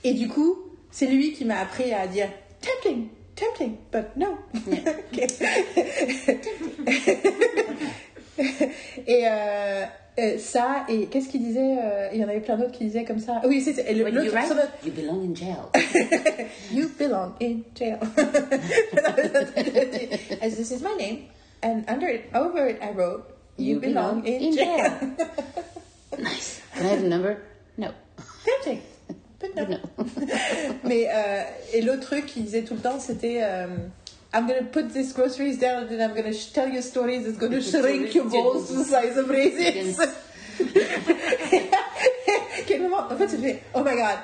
Et 0.06 0.14
du 0.14 0.27
coup, 0.30 0.57
c'est 0.91 1.07
lui 1.07 1.34
qui 1.34 1.44
m'a 1.44 1.60
appris 1.60 1.91
à 1.94 2.07
dire 2.07 2.30
tempting, 2.61 3.07
tempting, 3.35 3.76
but 3.91 4.06
no. 4.15 4.38
et 9.07 9.23
euh, 9.27 9.84
euh, 10.19 10.38
ça, 10.39 10.85
et 10.89 11.06
qu'est-ce 11.06 11.30
qu'il 11.30 11.44
disait 11.44 11.77
euh, 11.84 12.10
Il 12.14 12.19
y 12.19 12.23
en 12.23 12.27
avait 12.27 12.39
plein 12.39 12.57
d'autres 12.57 12.72
qui 12.72 12.85
disaient 12.85 13.03
comme 13.06 13.19
ça. 13.19 13.41
Oui, 13.45 13.61
c'est 13.61 13.73
le- 13.94 14.10
you 14.23 14.31
personne- 14.31 14.57
you 14.85 14.91
belong 14.91 15.23
in 15.30 15.35
jail. 15.35 15.57
You 16.72 16.89
belong 16.98 17.34
in 17.41 17.60
jail. 17.76 17.98
As 20.41 20.56
this 20.56 20.72
is 20.72 20.81
my 20.81 20.94
name, 20.98 21.26
and 21.64 21.84
under 21.88 22.07
it, 22.07 22.26
over 22.34 22.68
it, 22.68 22.80
I 22.81 22.91
wrote, 22.91 23.23
You, 23.60 23.80
belong, 23.80 24.23
in, 24.26 24.52
jail. 24.56 24.91
nice. 26.19 26.61
Can 26.76 26.85
I 26.85 26.89
have 26.89 27.03
a 27.03 27.07
number? 27.07 27.38
No. 27.77 27.89
Tempting. 28.45 28.81
But 29.39 29.56
no. 29.56 29.65
No. 29.65 29.77
Mais 30.84 31.07
euh, 31.11 31.44
et 31.73 31.81
l'autre 31.81 32.02
truc 32.02 32.27
qu'il 32.27 32.44
disait 32.44 32.61
tout 32.64 32.76
le 32.76 32.81
temps, 32.81 32.99
c'était 32.99 33.39
euh, 33.41 33.68
I'm 34.34 34.45
gonna 34.48 34.64
put 34.64 34.94
these 34.94 35.14
groceries 35.14 35.58
down 35.58 35.84
and 35.84 35.90
then 35.90 36.02
I'm 36.02 36.16
gonna 36.16 36.34
sh- 36.34 36.52
tell 36.52 36.68
you 36.68 36.82
stories 36.82 37.26
It's 37.26 37.38
gonna 37.38 37.62
shrink 37.62 38.14
your 38.14 38.26
balls 38.26 38.68
to 38.68 38.74
the 38.78 38.84
size 38.84 39.16
of 39.18 39.30
raisins. 39.30 39.98
Quel 42.68 42.82
moment 42.82 43.08
En 43.12 43.18
fait, 43.18 43.28
tu 43.28 43.38
fais 43.38 43.60
Oh 43.74 43.84
my 43.84 43.95
god, 43.95 44.20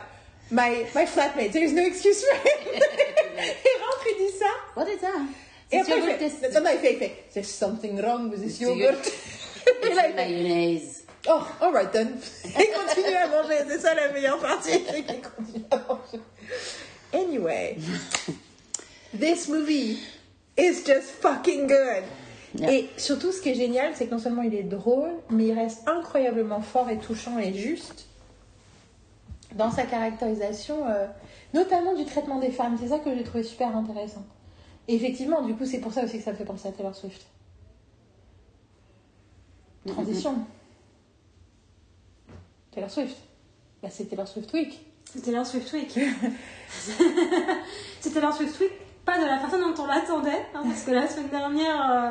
my 0.52 0.86
my 0.94 1.06
flatmate, 1.06 1.52
there 1.54 1.64
is 1.64 1.74
no 1.74 1.84
excuse 1.86 2.22
for 2.24 2.36
him. 2.36 2.82
il 3.66 3.82
rentre, 3.82 4.08
il 4.12 4.18
dit 4.28 4.38
ça. 4.38 4.52
What 4.76 4.88
is 4.90 5.00
that? 5.02 5.22
Et 5.72 5.78
It's 5.78 5.90
après, 5.90 6.00
il 6.00 6.30
fait, 6.30 6.54
non, 6.54 6.62
non, 6.62 6.70
il 6.72 6.80
fait, 6.80 6.94
il 6.94 7.00
fait 7.00 7.16
There's 7.34 7.48
something 7.50 8.02
wrong 8.02 8.30
with 8.30 8.42
this 8.42 8.60
yogurt. 8.60 9.08
Et 9.66 9.94
là, 9.96 10.08
il 10.08 10.14
fait 10.14 10.16
Mayonnaise. 10.16 11.04
Oh, 11.28 11.42
alright 11.62 11.92
then. 11.92 12.18
Il 12.44 12.52
continue 12.76 13.16
à 13.16 13.28
manger, 13.28 13.60
c'est 13.70 13.80
ça 13.80 13.94
la 13.96 14.12
meilleure 14.12 14.40
partie, 14.40 14.72
c'est 14.86 15.04
qu'il 15.04 15.22
continue 15.22 15.66
à 15.72 15.78
manger. 15.88 16.20
Anyway, 17.14 17.78
this 19.14 19.48
movie 19.48 19.98
is 20.58 20.84
just 20.86 21.10
fucking 21.22 21.68
good. 21.68 22.04
Yeah. 22.56 22.72
Et 22.72 22.90
surtout, 22.98 23.32
ce 23.32 23.42
qui 23.42 23.50
est 23.50 23.56
génial, 23.56 23.94
c'est 23.96 24.06
que 24.06 24.12
non 24.12 24.20
seulement 24.20 24.44
il 24.44 24.54
est 24.54 24.64
drôle, 24.64 25.10
mais 25.30 25.48
il 25.48 25.54
reste 25.54 25.88
incroyablement 25.88 26.62
fort 26.62 26.90
et 26.90 27.00
touchant 27.00 27.40
et 27.40 27.54
juste. 27.54 28.06
dans 29.56 29.72
sa 29.72 29.84
caractérisation, 29.84 30.88
euh, 30.88 31.08
notamment 31.54 31.94
du 31.96 32.06
traitement 32.06 32.40
des 32.40 32.52
femmes. 32.52 32.78
C'est 32.80 32.90
ça 32.90 33.00
que 33.00 33.16
j'ai 33.16 33.24
trouvé 33.24 33.44
super 33.44 33.76
intéressant. 33.76 34.26
Et 34.88 34.96
effectivement, 34.96 35.42
du 35.42 35.56
coup, 35.56 35.66
c'est 35.66 35.80
pour 35.80 35.94
ça 35.94 36.04
aussi 36.04 36.18
que 36.18 36.24
ça 36.24 36.32
me 36.32 36.38
fait 36.38 36.46
penser 36.46 36.68
à 36.68 36.72
Taylor 36.72 36.96
Swift. 36.96 37.26
Transition. 39.86 40.36
Taylor 42.72 42.90
Swift. 42.90 43.18
Bah, 43.82 43.90
c'est 43.92 44.06
Taylor 44.06 44.28
Swift 44.28 44.52
Week. 44.54 44.86
C'était 45.06 45.26
Taylor 45.28 45.46
Swift 45.46 45.72
Week. 45.74 45.92
C'était 48.00 48.16
Taylor 48.16 48.34
Swift 48.34 48.60
Week, 48.60 48.72
pas 49.06 49.20
de 49.20 49.26
la 49.26 49.38
façon 49.40 49.58
dont 49.60 49.84
on 49.84 49.86
l'attendait, 49.88 50.46
hein, 50.56 50.62
parce 50.64 50.84
que 50.84 50.92
la 50.92 51.08
semaine 51.08 51.30
dernière, 51.30 51.92
euh, 51.92 52.10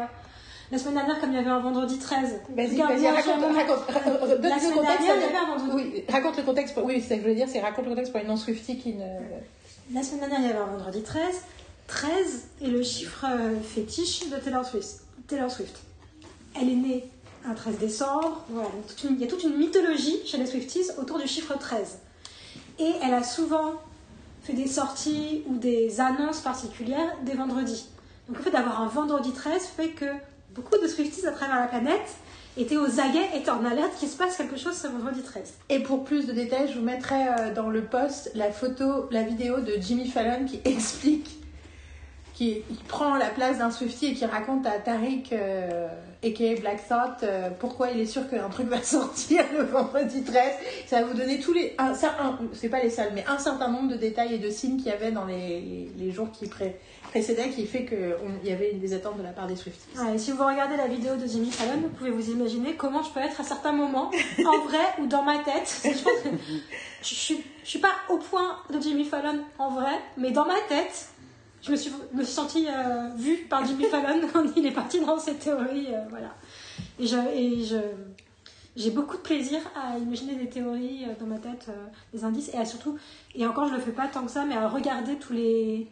la 0.71 0.79
semaine 0.79 0.95
dernière, 0.95 1.21
comme 1.21 1.31
il 1.31 1.37
y 1.37 1.39
avait 1.39 1.51
un 1.51 1.59
vendredi 1.61 1.99
13, 1.99 2.41
Vas-y, 2.55 2.71
Regarde, 2.73 2.93
vas-y, 2.93 3.03
moi, 3.03 3.11
raconte, 3.13 3.55
raconte, 3.55 3.89
raconte, 3.89 4.29
donne 4.31 4.43
La 4.43 4.57
le 4.57 4.61
semaine 4.61 4.75
contexte. 4.75 4.99
dernière, 5.01 5.17
il 5.17 5.21
y 5.23 5.25
avait 5.25 5.37
un 5.37 5.47
vendredi. 5.57 5.71
Oui, 5.75 6.05
raconte 6.09 6.37
le 6.37 6.43
contexte. 6.43 6.75
pour- 6.75 6.85
Oui, 6.85 7.01
c'est 7.01 7.09
ça 7.09 7.15
que 7.15 7.21
je 7.21 7.23
voulais 7.23 7.35
dire, 7.35 7.49
c'est 7.51 7.61
raconte 7.61 7.85
le 7.85 7.91
contexte 7.91 8.13
pour 8.13 8.21
une 8.21 8.29
non-Swiftie 8.29 8.79
qui 8.79 8.95
ne. 8.95 9.05
La 9.93 10.03
semaine 10.03 10.21
dernière, 10.21 10.41
il 10.41 10.47
y 10.47 10.51
avait 10.51 10.59
un 10.59 10.67
vendredi 10.67 11.03
13. 11.03 11.21
13 11.89 12.49
est 12.63 12.67
le 12.69 12.83
chiffre 12.83 13.27
euh, 13.29 13.61
fétiche 13.61 14.31
de 14.31 14.37
Taylor 14.37 14.65
Swift. 14.65 15.01
Taylor 15.29 15.51
Swift. 15.51 15.77
Elle 16.61 16.69
est 16.71 16.75
née 16.77 17.05
un 17.47 17.55
13 17.55 17.79
décembre. 17.79 18.45
Voilà, 18.49 18.69
il 19.05 19.21
y 19.21 19.25
a 19.25 19.27
toute 19.27 19.43
une 19.43 19.57
mythologie 19.57 20.21
chez 20.25 20.39
les 20.39 20.47
Swifties 20.47 20.87
autour 20.99 21.19
du 21.19 21.27
chiffre 21.27 21.59
13. 21.59 21.99
Et 22.79 22.93
elle 23.03 23.13
a 23.15 23.23
souvent 23.23 23.73
fait 24.43 24.53
des 24.55 24.67
sorties 24.67 25.45
ou 25.47 25.57
des 25.57 26.01
annonces 26.01 26.41
particulières 26.41 27.17
des 27.25 27.35
vendredis. 27.35 27.89
Donc 28.29 28.39
le 28.39 28.43
fait 28.43 28.51
d'avoir 28.51 28.81
un 28.81 28.89
vendredi 28.89 29.33
13 29.33 29.67
fait 29.67 29.91
que 29.91 30.07
beaucoup 30.55 30.79
de 30.79 30.87
Swifties 30.87 31.27
à 31.27 31.33
travers 31.33 31.61
la 31.61 31.67
planète 31.67 32.17
étaient 32.57 32.77
aux 32.77 33.01
aguets, 33.01 33.29
étaient 33.35 33.51
en 33.51 33.65
alerte 33.65 33.97
qu'il 33.99 34.09
se 34.09 34.17
passe 34.17 34.37
quelque 34.37 34.57
chose 34.57 34.75
ce 34.75 34.87
vendredi 34.87 35.23
13. 35.23 35.55
Et 35.71 35.81
pour 35.81 36.05
plus 36.05 36.27
de 36.27 36.33
détails, 36.33 36.69
je 36.69 36.79
vous 36.79 36.85
mettrai 36.85 37.29
euh, 37.29 37.55
dans 37.55 37.71
le 37.71 37.83
post 37.83 38.31
la 38.35 38.51
photo, 38.51 39.09
la 39.11 39.23
vidéo 39.23 39.61
de 39.61 39.75
Jimmy 39.81 40.09
Fallon 40.09 40.45
qui 40.45 40.61
explique, 40.69 41.39
qui, 42.35 42.63
prend 42.89 43.15
la 43.17 43.29
place 43.29 43.59
d'un 43.59 43.71
Swiftie 43.71 44.07
et 44.07 44.15
qui 44.15 44.27
raconte 44.27 44.67
à 44.67 44.79
Tariq, 44.79 45.33
euh, 45.33 45.89
a.k.a. 46.25 46.61
Black 46.61 46.87
Thought, 46.89 47.23
euh, 47.25 47.51
pourquoi 47.59 47.91
il 47.91 48.01
est 48.01 48.07
sûr 48.07 48.29
qu'un 48.31 48.49
truc 48.49 48.69
va 48.69 48.83
sortir 48.83 49.45
le 49.57 49.65
vendredi 49.65 50.23
13. 50.23 50.43
Ça 50.87 51.01
va 51.03 51.07
vous 51.09 51.15
donner 51.19 51.41
tous 51.41 51.53
les... 51.53 51.75
un- 51.79 51.95
ça, 51.95 52.15
un- 52.21 52.39
c'est 52.53 52.69
pas 52.69 52.81
les 52.83 52.91
seuls, 52.91 53.11
mais 53.15 53.25
un 53.27 53.39
certain 53.39 53.69
nombre 53.69 53.89
de 53.91 53.97
détails 53.97 54.35
et 54.35 54.39
de 54.39 54.51
signes 54.51 54.77
qu'il 54.77 54.87
y 54.87 54.91
avait 54.93 55.11
dans 55.13 55.25
les, 55.25 55.91
les 55.99 56.11
jours 56.13 56.31
qui 56.31 56.47
pré- 56.47 56.79
précédaient 57.11 57.51
qui 57.51 57.67
fait 57.67 57.85
qu'il 57.85 58.49
y 58.49 58.53
avait 58.53 58.73
des 58.73 58.95
attentes 58.95 59.19
de 59.19 59.23
la 59.23 59.31
part 59.31 59.47
des 59.47 59.57
Swifties. 59.57 59.89
Et 60.15 60.19
si 60.19 60.31
vous 60.33 60.45
regardez 60.47 60.77
la 60.77 60.87
vidéo 60.87 61.17
de 61.17 61.27
Jimmy 61.27 61.51
Fallon, 61.51 61.81
vous 61.83 61.89
pouvez 61.89 62.11
vous 62.11 62.31
imaginer 62.31 62.75
comment 62.75 63.03
je 63.03 63.11
peux 63.11 63.21
être 63.21 63.41
à 63.41 63.45
certains 63.45 63.73
moments, 63.73 64.11
en 64.47 64.59
vrai 64.67 64.79
ou 65.01 65.07
dans 65.07 65.23
ma 65.23 65.39
tête. 65.39 65.81
Je 65.85 65.91
pense 66.03 66.23
que 66.23 66.29
je 67.65 67.69
suis 67.69 67.79
pas 67.81 67.93
au 68.09 68.17
point 68.19 68.57
de 68.73 68.81
Jimmy 68.81 69.05
Fallon 69.05 69.41
en 69.59 69.71
vrai, 69.71 69.93
mais 70.17 70.31
dans 70.31 70.47
ma 70.47 70.61
tête, 70.69 71.09
je 71.63 71.71
me 71.71 71.77
suis, 71.77 71.93
me 72.13 72.25
suis 72.25 72.33
sentie 72.33 72.67
euh, 72.69 73.09
vue 73.17 73.47
par 73.49 73.65
Jimmy 73.65 73.85
Fallon 73.85 74.21
quand 74.33 74.45
il 74.57 74.67
est 74.67 74.73
parti 74.73 75.01
dans 75.01 75.19
ses 75.19 75.35
théories. 75.35 75.87
euh, 75.89 76.01
voilà. 76.11 76.35
Et 76.99 77.07
je, 77.07 77.17
et 77.35 77.65
je, 77.65 77.77
j'ai 78.77 78.91
beaucoup 78.91 79.17
de 79.17 79.23
plaisir 79.23 79.61
à 79.77 79.99
imaginer 79.99 80.35
des 80.35 80.49
théories 80.49 81.05
euh, 81.05 81.15
dans 81.21 81.27
ma 81.27 81.39
tête, 81.39 81.69
des 82.13 82.25
indices, 82.25 82.51
et 82.53 82.59
à 82.59 82.65
surtout, 82.65 82.99
et 83.35 83.47
encore 83.47 83.69
je 83.69 83.75
le 83.75 83.81
fais 83.81 83.93
pas 83.93 84.09
tant 84.09 84.25
que 84.25 84.31
ça, 84.31 84.45
mais 84.45 84.57
à 84.57 84.69
regarder 84.69 85.17
tous 85.17 85.33
les, 85.33 85.87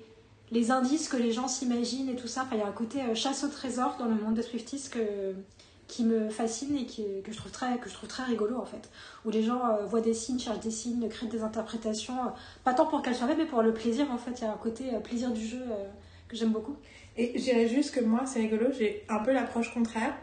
les 0.51 0.71
indices 0.73 1.09
que 1.09 1.17
les 1.17 1.31
gens 1.31 1.47
s'imaginent 1.47 2.11
et 2.11 2.17
tout 2.17 2.29
ça. 2.29 2.43
Enfin, 2.43 2.57
il 2.57 2.61
y 2.61 2.65
a 2.65 2.67
un 2.67 2.73
côté 2.73 3.01
chasse 3.15 3.45
au 3.45 3.49
trésor 3.49 3.97
dans 3.99 4.07
le 4.07 4.15
monde 4.17 4.35
des 4.35 4.43
Swifties 4.43 4.91
que, 4.91 5.35
qui 5.91 6.05
me 6.05 6.31
fascine 6.31 6.77
et 6.77 6.87
qui, 6.87 7.05
que, 7.25 7.33
je 7.33 7.37
trouve 7.37 7.51
très, 7.51 7.77
que 7.79 7.89
je 7.89 7.95
trouve 7.95 8.09
très 8.09 8.23
rigolo 8.23 8.57
en 8.57 8.65
fait. 8.65 8.89
Où 9.25 9.31
les 9.31 9.43
gens 9.43 9.61
euh, 9.67 9.85
voient 9.85 10.01
des 10.01 10.15
signes, 10.15 10.39
cherchent 10.39 10.61
des 10.61 10.71
signes, 10.71 11.09
créent 11.09 11.27
des 11.27 11.43
interprétations, 11.43 12.15
euh, 12.15 12.31
pas 12.65 12.75
tant 12.75 12.87
pour 12.87 13.03
qu'elles 13.03 13.17
soient 13.17 13.27
mais 13.37 13.45
pour 13.45 13.63
le 13.63 13.75
plaisir 13.75 14.07
en 14.11 14.17
fait. 14.17 14.31
Il 14.39 14.45
y 14.45 14.47
a 14.47 14.53
un 14.53 14.57
côté 14.57 14.95
euh, 14.95 15.01
plaisir 15.01 15.33
du 15.33 15.45
jeu 15.45 15.63
que 16.29 16.37
j'aime 16.37 16.51
beaucoup. 16.51 16.77
Et 17.17 17.33
je 17.37 17.43
dirais 17.43 17.67
juste 17.67 17.93
que 17.93 18.01
moi, 18.01 18.23
c'est 18.25 18.39
rigolo, 18.39 18.67
j'ai 18.79 19.05
un 19.09 19.19
peu 19.19 19.33
l'approche 19.33 19.75
contraire. 19.75 20.15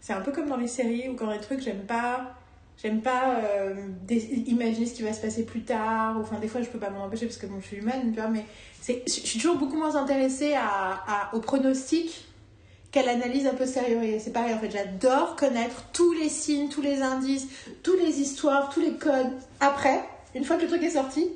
C'est 0.00 0.12
un 0.12 0.20
peu 0.20 0.32
comme 0.32 0.48
dans 0.48 0.56
les 0.56 0.66
séries 0.68 1.08
ou 1.08 1.14
quand 1.14 1.30
les 1.30 1.40
trucs, 1.40 1.60
j'aime 1.60 1.86
pas. 1.86 2.34
J'aime 2.76 3.00
pas 3.02 3.40
imaginer 4.48 4.84
ce 4.84 4.94
qui 4.94 5.02
va 5.04 5.12
se 5.12 5.20
passer 5.22 5.46
plus 5.46 5.62
tard. 5.62 6.18
Enfin, 6.18 6.40
des 6.40 6.48
fois, 6.48 6.60
je 6.60 6.68
peux 6.68 6.80
pas 6.80 6.90
m'en 6.90 7.04
empêcher 7.04 7.26
parce 7.26 7.38
que 7.38 7.46
bon, 7.46 7.60
je 7.60 7.66
suis 7.68 7.76
humaine, 7.76 8.12
mais 8.32 8.44
je 9.06 9.10
suis 9.12 9.38
toujours 9.38 9.56
beaucoup 9.56 9.76
moins 9.76 9.94
intéressée 9.94 10.54
à, 10.54 11.00
à- 11.06 11.34
au 11.34 11.40
pronostic 11.40 12.26
qu'à 12.94 13.02
l'analyse 13.02 13.46
a 13.46 13.50
posteriori. 13.52 14.14
Et 14.14 14.18
C'est 14.20 14.30
pareil, 14.32 14.54
en 14.54 14.58
fait, 14.58 14.70
j'adore 14.70 15.36
connaître 15.36 15.84
tous 15.92 16.12
les 16.12 16.28
signes, 16.28 16.68
tous 16.68 16.80
les 16.80 17.02
indices, 17.02 17.46
toutes 17.82 18.00
les 18.00 18.20
histoires, 18.20 18.70
tous 18.70 18.80
les 18.80 18.92
codes 18.94 19.32
après, 19.60 20.02
une 20.34 20.44
fois 20.44 20.56
que 20.56 20.62
le 20.62 20.68
truc 20.68 20.82
est 20.82 20.90
sorti, 20.90 21.28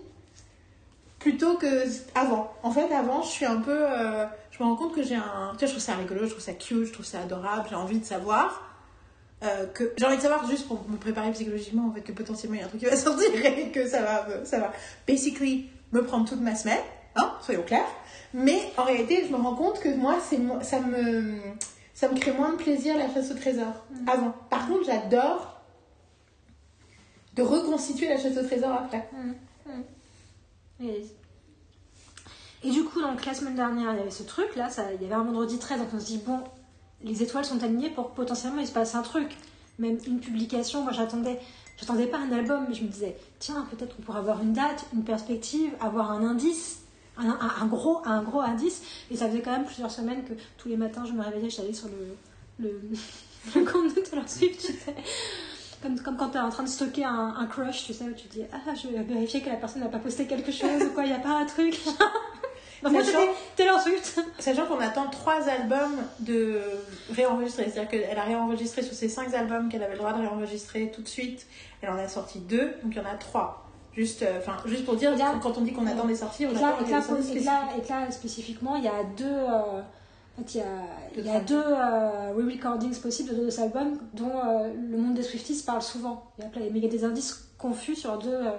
plutôt 1.18 1.55
que 1.56 1.85
avant. 2.14 2.52
En 2.62 2.70
fait, 2.70 2.93
avant, 2.93 3.22
je 3.22 3.28
suis 3.28 3.44
un 3.47 3.60
peu. 3.60 3.76
euh, 3.76 4.24
je 4.51 4.62
me 4.62 4.68
rends 4.68 4.76
compte 4.76 4.94
que 4.94 5.02
j'ai 5.02 5.16
un. 5.16 5.52
Tu 5.52 5.59
vois, 5.59 5.66
je 5.66 5.72
trouve 5.72 5.78
ça 5.82 5.94
rigolo, 5.94 6.24
je 6.24 6.30
trouve 6.30 6.43
ça 6.43 6.52
cute, 6.52 6.85
je 6.86 6.93
trouve 6.93 7.06
ça 7.06 7.20
adorable, 7.20 7.66
j'ai 7.68 7.76
envie 7.76 7.98
de 7.98 8.05
savoir. 8.05 8.64
euh, 9.44 9.66
que 9.66 9.93
j'ai 9.97 10.05
envie 10.05 10.16
de 10.16 10.22
savoir 10.22 10.48
juste 10.48 10.66
pour 10.66 10.85
me 10.89 10.97
préparer 10.97 11.30
psychologiquement 11.30 11.86
en 11.89 11.93
fait 11.93 12.01
que 12.01 12.10
potentiellement 12.10 12.56
il 12.56 12.60
y 12.60 12.62
a 12.62 12.66
un 12.66 12.68
truc 12.68 12.80
qui 12.80 12.86
va 12.86 12.97
sortir 13.09 13.28
et 13.44 13.70
que 13.70 13.86
ça 13.89 14.02
va 14.02 14.26
me- 14.28 14.44
ça 14.44 14.59
va 14.59 14.72
basically 15.06 15.68
me 15.93 16.02
prendre 16.02 16.28
toute 16.28 16.40
ma 16.40 16.56
semaine 16.56 16.80
hein 17.14 17.32
soyons 17.40 17.62
clairs 17.62 17.86
mais 18.34 18.60
en 18.76 18.84
réalité 18.84 19.24
je 19.26 19.32
me 19.32 19.40
rends 19.40 19.55
compte 19.55 19.80
que 19.80 19.94
moi 19.94 20.18
c'est 20.20 20.38
ça 20.62 20.80
me 20.80 21.40
ça 21.94 22.09
me 22.09 22.18
crée 22.18 22.32
moins 22.32 22.52
de 22.52 22.56
plaisir 22.56 22.96
la 22.96 23.12
chasse 23.12 23.30
au 23.30 23.34
trésor 23.34 23.72
avant. 24.06 24.34
Par 24.50 24.68
contre 24.68 24.84
j'adore 24.84 25.60
de 27.34 27.42
reconstituer 27.42 28.09
la 28.09 28.18
chasse 28.18 28.36
au 28.36 28.42
trésor 28.42 28.72
après. 28.72 29.09
Et, 30.80 31.05
et 32.64 32.70
du 32.70 32.84
coup, 32.84 33.00
donc 33.00 33.24
la 33.24 33.34
semaine 33.34 33.55
dernière, 33.55 33.92
il 33.92 33.98
y 33.98 34.00
avait 34.00 34.10
ce 34.10 34.24
truc 34.24 34.56
là, 34.56 34.68
ça, 34.70 34.92
il 34.92 35.02
y 35.02 35.05
avait 35.05 35.14
un 35.14 35.22
vendredi 35.22 35.59
13, 35.59 35.78
donc 35.78 35.88
on 35.94 36.00
se 36.00 36.06
dit, 36.06 36.18
bon, 36.18 36.40
les 37.02 37.22
étoiles 37.22 37.44
sont 37.44 37.62
alignées 37.62 37.90
pour 37.90 38.10
que 38.10 38.16
potentiellement 38.16 38.60
il 38.60 38.66
se 38.66 38.72
passe 38.72 38.94
un 38.94 39.02
truc. 39.02 39.36
Même 39.78 39.98
une 40.06 40.18
publication, 40.18 40.82
moi 40.82 40.92
j'attendais, 40.92 41.38
j'attendais 41.78 42.06
pas 42.06 42.18
un 42.18 42.32
album, 42.32 42.66
mais 42.68 42.74
je 42.74 42.82
me 42.82 42.88
disais, 42.88 43.16
tiens, 43.38 43.66
peut-être 43.70 43.94
qu'on 43.96 44.02
pourrait 44.02 44.18
avoir 44.18 44.42
une 44.42 44.52
date, 44.52 44.84
une 44.92 45.05
perspective, 45.05 45.70
avoir 45.80 46.10
un 46.10 46.24
indice. 46.24 46.80
Un, 47.19 47.31
un- 47.31 47.62
un 47.62 47.66
gros, 47.66 48.01
un 48.05 48.23
gros 48.23 48.40
indice, 48.40 48.82
et 49.11 49.16
ça 49.16 49.28
faisait 49.28 49.40
quand 49.43 49.51
même 49.53 49.65
plusieurs 49.65 49.90
semaines 49.90 50.23
que 50.24 50.35
tous 50.57 50.69
les 50.69 50.77
matins 50.77 51.05
je 51.05 51.12
me 51.12 51.23
réveillais, 51.23 51.51
j'allais 51.51 51.73
sur 51.74 51.89
le, 51.89 52.15
le, 52.65 52.81
le 53.61 53.65
compte 53.65 53.95
de 53.95 54.01
Taylor 54.01 54.28
Swift, 54.28 54.61
tu 54.61 54.73
sais. 54.73 54.95
Comme, 55.82 55.99
comme 56.01 56.16
quand 56.16 56.31
tu 56.31 56.36
es 56.36 56.40
en 56.40 56.49
train 56.51 56.65
de 56.65 56.69
stocker 56.69 57.05
un, 57.05 57.35
un 57.39 57.47
crush, 57.47 57.85
tu 57.86 57.93
sais, 57.93 58.05
où 58.05 58.12
tu 58.12 58.27
te 58.27 58.32
dis 58.35 58.43
Ah, 58.53 58.74
je 58.74 58.89
vais 58.89 59.03
vérifier 59.03 59.40
que 59.43 59.49
la 59.49 59.55
personne 59.57 59.82
n'a 59.82 59.89
pas 59.89 59.99
posté 60.01 60.27
quelque 60.27 60.51
chose 60.51 60.82
ou 60.85 60.90
quoi, 60.93 61.05
il 61.05 61.11
n'y 61.11 61.16
a 61.16 61.20
pas 61.20 61.31
un 61.39 61.45
truc. 61.47 61.78
Donc, 62.82 62.93
moi, 62.93 63.03
Sachant- 63.03 63.32
Taylor 63.57 63.81
Swift. 63.81 64.20
Sachant 64.39 64.66
qu'on 64.66 64.78
attend 64.81 65.07
trois 65.09 65.49
albums 65.49 65.97
de 66.20 66.61
réenregistrer, 67.12 67.65
c'est-à-dire 67.70 67.89
qu'elle 67.89 68.19
a 68.19 68.23
réenregistré 68.23 68.82
sur 68.82 68.93
ses 68.95 69.09
cinq 69.09 69.35
albums 69.35 69.69
qu'elle 69.69 69.82
avait 69.82 69.93
le 69.95 69.99
droit 69.99 70.12
de 70.12 70.19
réenregistrer 70.20 70.90
tout 70.93 71.03
de 71.03 71.09
suite, 71.09 71.47
elle 71.82 71.90
en 71.90 71.97
a 71.99 72.07
sorti 72.09 72.39
deux, 72.40 72.73
donc 72.82 72.93
il 72.93 72.97
y 72.97 73.01
en 73.01 73.05
a 73.05 73.15
trois. 73.16 73.68
Juste, 73.99 74.23
euh, 74.23 74.39
enfin, 74.39 74.57
juste 74.65 74.85
pour 74.85 74.95
dire, 74.97 75.16
là- 75.16 75.35
quand 75.43 75.59
on 75.59 75.62
dit 75.62 75.73
qu'on 75.73 75.85
attend 75.87 76.07
des 76.07 76.15
sorties, 76.15 76.47
on 76.47 76.51
Et 76.51 76.55
là, 76.55 76.69
attend 76.69 76.81
et 76.83 76.85
des 76.85 76.91
là, 76.93 77.03
sorties 77.03 77.37
et 77.37 77.41
là- 77.41 77.69
et 77.77 77.89
là, 77.89 78.11
spécifiquement, 78.12 78.77
il 78.77 78.85
y 78.85 78.89
a 78.89 79.03
deux. 79.16 79.25
euh, 79.27 79.81
en 79.81 80.43
fait, 80.45 80.55
il 80.55 80.59
y 80.59 80.61
a, 80.61 80.66
il 81.16 81.27
y 81.27 81.31
a 81.31 81.41
deux 81.41 81.57
euh, 81.61 82.33
re-recordings 82.37 82.97
possibles 83.01 83.31
de 83.31 83.35
deux 83.35 83.61
albums 83.61 83.99
dont 84.15 84.31
euh, 84.31 84.73
le 84.73 84.97
monde 84.97 85.15
des 85.15 85.25
Swifties 85.25 85.65
parle 85.66 85.83
souvent. 85.83 86.31
Il 86.39 86.45
y 86.45 86.47
a, 86.47 86.51
plein- 86.51 86.61
mais 86.73 86.79
il 86.79 86.85
y 86.85 86.87
a 86.87 86.91
des 86.91 87.05
indices 87.05 87.49
confus 87.59 87.97
sur 87.97 88.16
deux, 88.19 88.29
euh, 88.33 88.51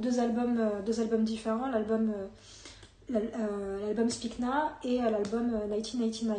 deux, 0.00 0.18
albums, 0.18 0.58
euh, 0.58 0.82
deux 0.84 1.00
albums 1.00 1.22
différents 1.22 1.68
l'album 1.68 2.10
euh, 2.12 2.26
l'al- 3.10 3.30
euh, 3.38 3.86
l'album 3.86 4.10
Speak 4.10 4.40
Now 4.40 4.48
et 4.82 5.00
euh, 5.00 5.08
l'album 5.10 5.54
euh, 5.54 5.66
1999. 5.68 6.36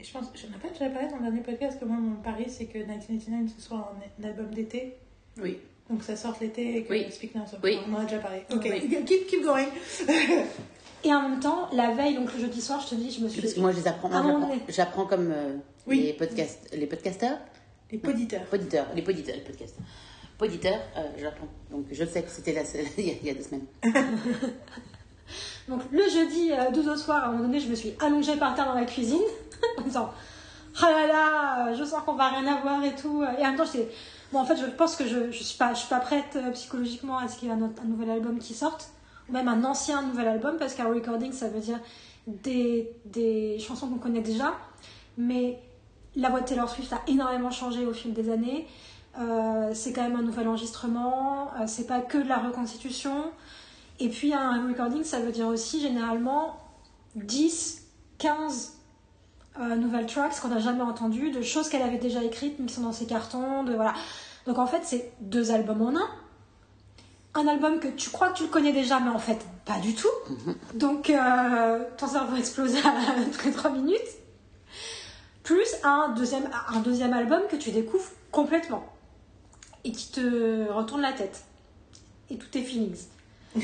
Et 0.00 0.04
je 0.04 0.12
pense, 0.12 0.24
je 0.34 0.46
n'ai 0.48 0.58
pas 0.58 0.68
déjà 0.68 0.90
parlé 0.90 1.08
dans 1.08 1.16
le 1.18 1.22
dernier 1.22 1.40
podcast 1.42 1.78
que 1.78 1.84
moi, 1.84 1.96
mon 1.98 2.16
pari, 2.16 2.46
c'est 2.48 2.66
que 2.66 2.78
1989 2.78 3.52
ce 3.56 3.62
soit 3.62 3.92
un 4.20 4.24
album 4.24 4.46
d'été. 4.52 4.96
Oui. 5.40 5.58
Donc 5.90 6.02
ça 6.02 6.16
sorte 6.16 6.40
l'été 6.40 6.78
et 6.78 6.84
que 6.84 6.92
Oui. 6.92 7.06
Speak 7.10 7.34
Now 7.34 7.42
soit 7.48 7.58
Oui. 7.62 7.78
On 7.88 7.94
en 7.94 8.00
a 8.00 8.04
déjà 8.04 8.18
parlé. 8.18 8.42
Ok, 8.50 8.66
Oui. 8.70 8.88
keep, 9.06 9.26
keep 9.28 9.42
going. 9.44 9.66
Et 11.04 11.14
en 11.14 11.22
même 11.28 11.38
temps, 11.40 11.68
la 11.72 11.92
veille, 11.92 12.14
donc 12.16 12.32
le 12.34 12.40
jeudi 12.40 12.60
soir, 12.60 12.80
je 12.80 12.90
te 12.90 12.94
dis, 12.96 13.10
je 13.12 13.20
me 13.22 13.28
suis. 13.28 13.40
Parce 13.40 13.54
que 13.54 13.60
moi, 13.60 13.70
je 13.70 13.76
les 13.76 13.86
apprends. 13.86 14.08
moi, 14.08 14.22
moment 14.22 14.50
j'apprends- 14.68 15.06
comme 15.06 15.30
euh, 15.30 15.54
Oui. 15.86 16.00
les, 16.02 16.12
podcast, 16.14 16.68
les 16.72 16.86
podcasteurs. 16.86 17.38
Les 17.92 17.98
poditeurs. 17.98 18.42
Poditeurs. 18.46 18.86
Les 18.96 19.02
poditeurs. 19.02 19.36
Les 19.36 19.42
podcasteurs. 19.42 19.84
Poditeurs, 20.38 20.80
euh, 20.96 21.02
j'apprends. 21.18 21.46
Donc, 21.70 21.86
je 21.92 22.04
sais 22.04 22.22
que 22.22 22.30
c'était 22.30 22.52
la, 22.52 22.60
a, 22.62 22.64
il 22.98 23.24
y 23.24 23.30
a 23.30 23.34
deux 23.34 23.42
semaines. 23.42 23.66
Donc 25.68 25.80
le 25.90 26.02
jeudi 26.08 26.52
euh, 26.52 26.70
12 26.70 26.88
au 26.88 26.96
soir, 26.96 27.24
à 27.24 27.26
un 27.28 27.32
moment 27.32 27.44
donné, 27.44 27.58
je 27.60 27.68
me 27.68 27.74
suis 27.74 27.94
allongée 28.00 28.36
par 28.36 28.54
terre 28.54 28.66
dans 28.66 28.74
la 28.78 28.84
cuisine 28.84 29.18
en 29.76 29.80
me 29.80 29.86
disant 29.86 30.10
Ah 30.80 30.90
là 30.90 31.06
là, 31.08 31.74
je 31.74 31.82
sens 31.84 32.02
qu'on 32.04 32.14
va 32.14 32.28
rien 32.28 32.46
avoir 32.46 32.84
et 32.84 32.94
tout. 32.94 33.22
Et 33.24 33.42
en 33.42 33.48
même 33.48 33.56
temps, 33.56 33.64
j'étais. 33.64 33.88
Bon, 34.32 34.40
en 34.40 34.44
fait, 34.44 34.56
je 34.56 34.66
pense 34.66 34.96
que 34.96 35.06
je, 35.06 35.30
je 35.30 35.42
suis 35.42 35.56
pas, 35.56 35.72
je 35.74 35.80
suis 35.80 35.88
pas 35.88 36.00
prête 36.00 36.36
euh, 36.36 36.50
psychologiquement 36.50 37.18
à 37.18 37.28
ce 37.28 37.38
qu'il 37.38 37.48
y 37.48 37.50
ait 37.50 37.54
un 37.54 37.84
nouvel 37.84 38.10
album 38.10 38.38
qui 38.38 38.54
sorte, 38.54 38.90
ou 39.28 39.32
même 39.32 39.48
un 39.48 39.64
ancien 39.64 40.02
nouvel 40.02 40.28
album, 40.28 40.56
parce 40.58 40.74
qu'un 40.74 40.88
recording, 40.88 41.32
ça 41.32 41.48
veut 41.48 41.60
dire 41.60 41.78
des, 42.26 42.90
des 43.04 43.58
chansons 43.60 43.88
qu'on 43.88 43.98
connaît 43.98 44.20
déjà. 44.22 44.54
Mais 45.16 45.60
la 46.16 46.30
voix 46.30 46.40
de 46.40 46.46
Taylor 46.46 46.68
Swift 46.68 46.92
a 46.92 47.00
énormément 47.06 47.50
changé 47.50 47.86
au 47.86 47.92
fil 47.92 48.12
des 48.12 48.30
années. 48.30 48.66
Euh, 49.18 49.70
c'est 49.74 49.92
quand 49.92 50.02
même 50.02 50.16
un 50.16 50.22
nouvel 50.22 50.48
enregistrement. 50.48 51.50
euh, 51.60 51.64
c'est 51.66 51.86
pas 51.86 52.00
que 52.00 52.18
de 52.18 52.28
la 52.28 52.38
reconstitution. 52.38 53.30
Et 54.00 54.08
puis 54.08 54.34
un 54.34 54.66
recording, 54.68 55.04
ça 55.04 55.20
veut 55.20 55.32
dire 55.32 55.46
aussi 55.46 55.80
généralement 55.80 56.58
10, 57.14 57.82
15 58.18 58.75
euh, 59.60 59.76
nouvelles 59.76 60.06
tracks 60.06 60.38
qu'on 60.40 60.48
n'a 60.48 60.58
jamais 60.58 60.82
entendues, 60.82 61.30
de 61.30 61.42
choses 61.42 61.68
qu'elle 61.68 61.82
avait 61.82 61.98
déjà 61.98 62.22
écrites 62.22 62.58
mais 62.58 62.66
qui 62.66 62.74
sont 62.74 62.82
dans 62.82 62.92
ses 62.92 63.06
cartons. 63.06 63.64
De, 63.64 63.74
voilà. 63.74 63.94
Donc 64.46 64.58
en 64.58 64.66
fait, 64.66 64.80
c'est 64.84 65.12
deux 65.20 65.50
albums 65.50 65.82
en 65.82 65.96
un. 65.96 66.08
Un 67.34 67.48
album 67.48 67.80
que 67.80 67.88
tu 67.88 68.10
crois 68.10 68.30
que 68.30 68.38
tu 68.38 68.44
le 68.44 68.48
connais 68.48 68.72
déjà, 68.72 68.98
mais 69.00 69.10
en 69.10 69.18
fait, 69.18 69.44
pas 69.64 69.78
du 69.78 69.94
tout. 69.94 70.08
Donc 70.74 71.10
euh, 71.10 71.84
ton 71.98 72.06
cerveau 72.06 72.36
explose 72.36 72.74
après 72.76 73.50
3 73.50 73.70
minutes. 73.70 74.00
Plus 75.42 75.68
un 75.84 76.08
deuxième, 76.16 76.48
un 76.68 76.80
deuxième 76.80 77.12
album 77.12 77.42
que 77.50 77.56
tu 77.56 77.70
découvres 77.70 78.10
complètement 78.32 78.84
et 79.84 79.92
qui 79.92 80.10
te 80.10 80.70
retourne 80.70 81.02
la 81.02 81.12
tête. 81.12 81.44
Et 82.30 82.36
tout 82.36 82.58
est 82.58 82.62
fini. 82.62 82.92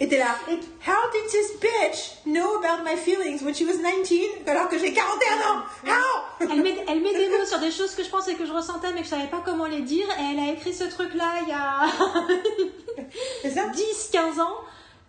Et 0.00 0.08
t'es 0.08 0.18
là. 0.18 0.36
How 0.48 1.10
did 1.12 1.30
this 1.30 1.52
bitch 1.60 2.16
know 2.26 2.58
about 2.58 2.84
my 2.84 2.96
feelings 2.96 3.42
when 3.42 3.54
she 3.54 3.64
was 3.64 3.78
19 3.78 4.46
alors 4.46 4.68
que 4.68 4.78
j'ai 4.78 4.92
41 4.92 5.38
ans? 5.40 5.62
How? 5.86 6.22
Elle 6.40 6.62
met, 6.62 6.76
elle 6.88 7.00
met 7.00 7.12
des 7.14 7.28
mots 7.28 7.44
sur 7.44 7.58
des 7.58 7.70
choses 7.70 7.94
que 7.94 8.02
je 8.02 8.08
pensais 8.10 8.34
que 8.34 8.46
je 8.46 8.52
ressentais 8.52 8.92
mais 8.92 9.00
que 9.00 9.06
je 9.06 9.10
savais 9.10 9.28
pas 9.28 9.42
comment 9.44 9.66
les 9.66 9.82
dire 9.82 10.06
et 10.18 10.32
elle 10.32 10.38
a 10.38 10.52
écrit 10.52 10.72
ce 10.72 10.84
truc 10.84 11.14
là 11.14 11.40
il 11.42 11.48
y 11.48 11.52
a 11.52 11.86
C'est 13.42 13.50
ça? 13.50 13.68
10-15 13.68 14.40
ans 14.40 14.56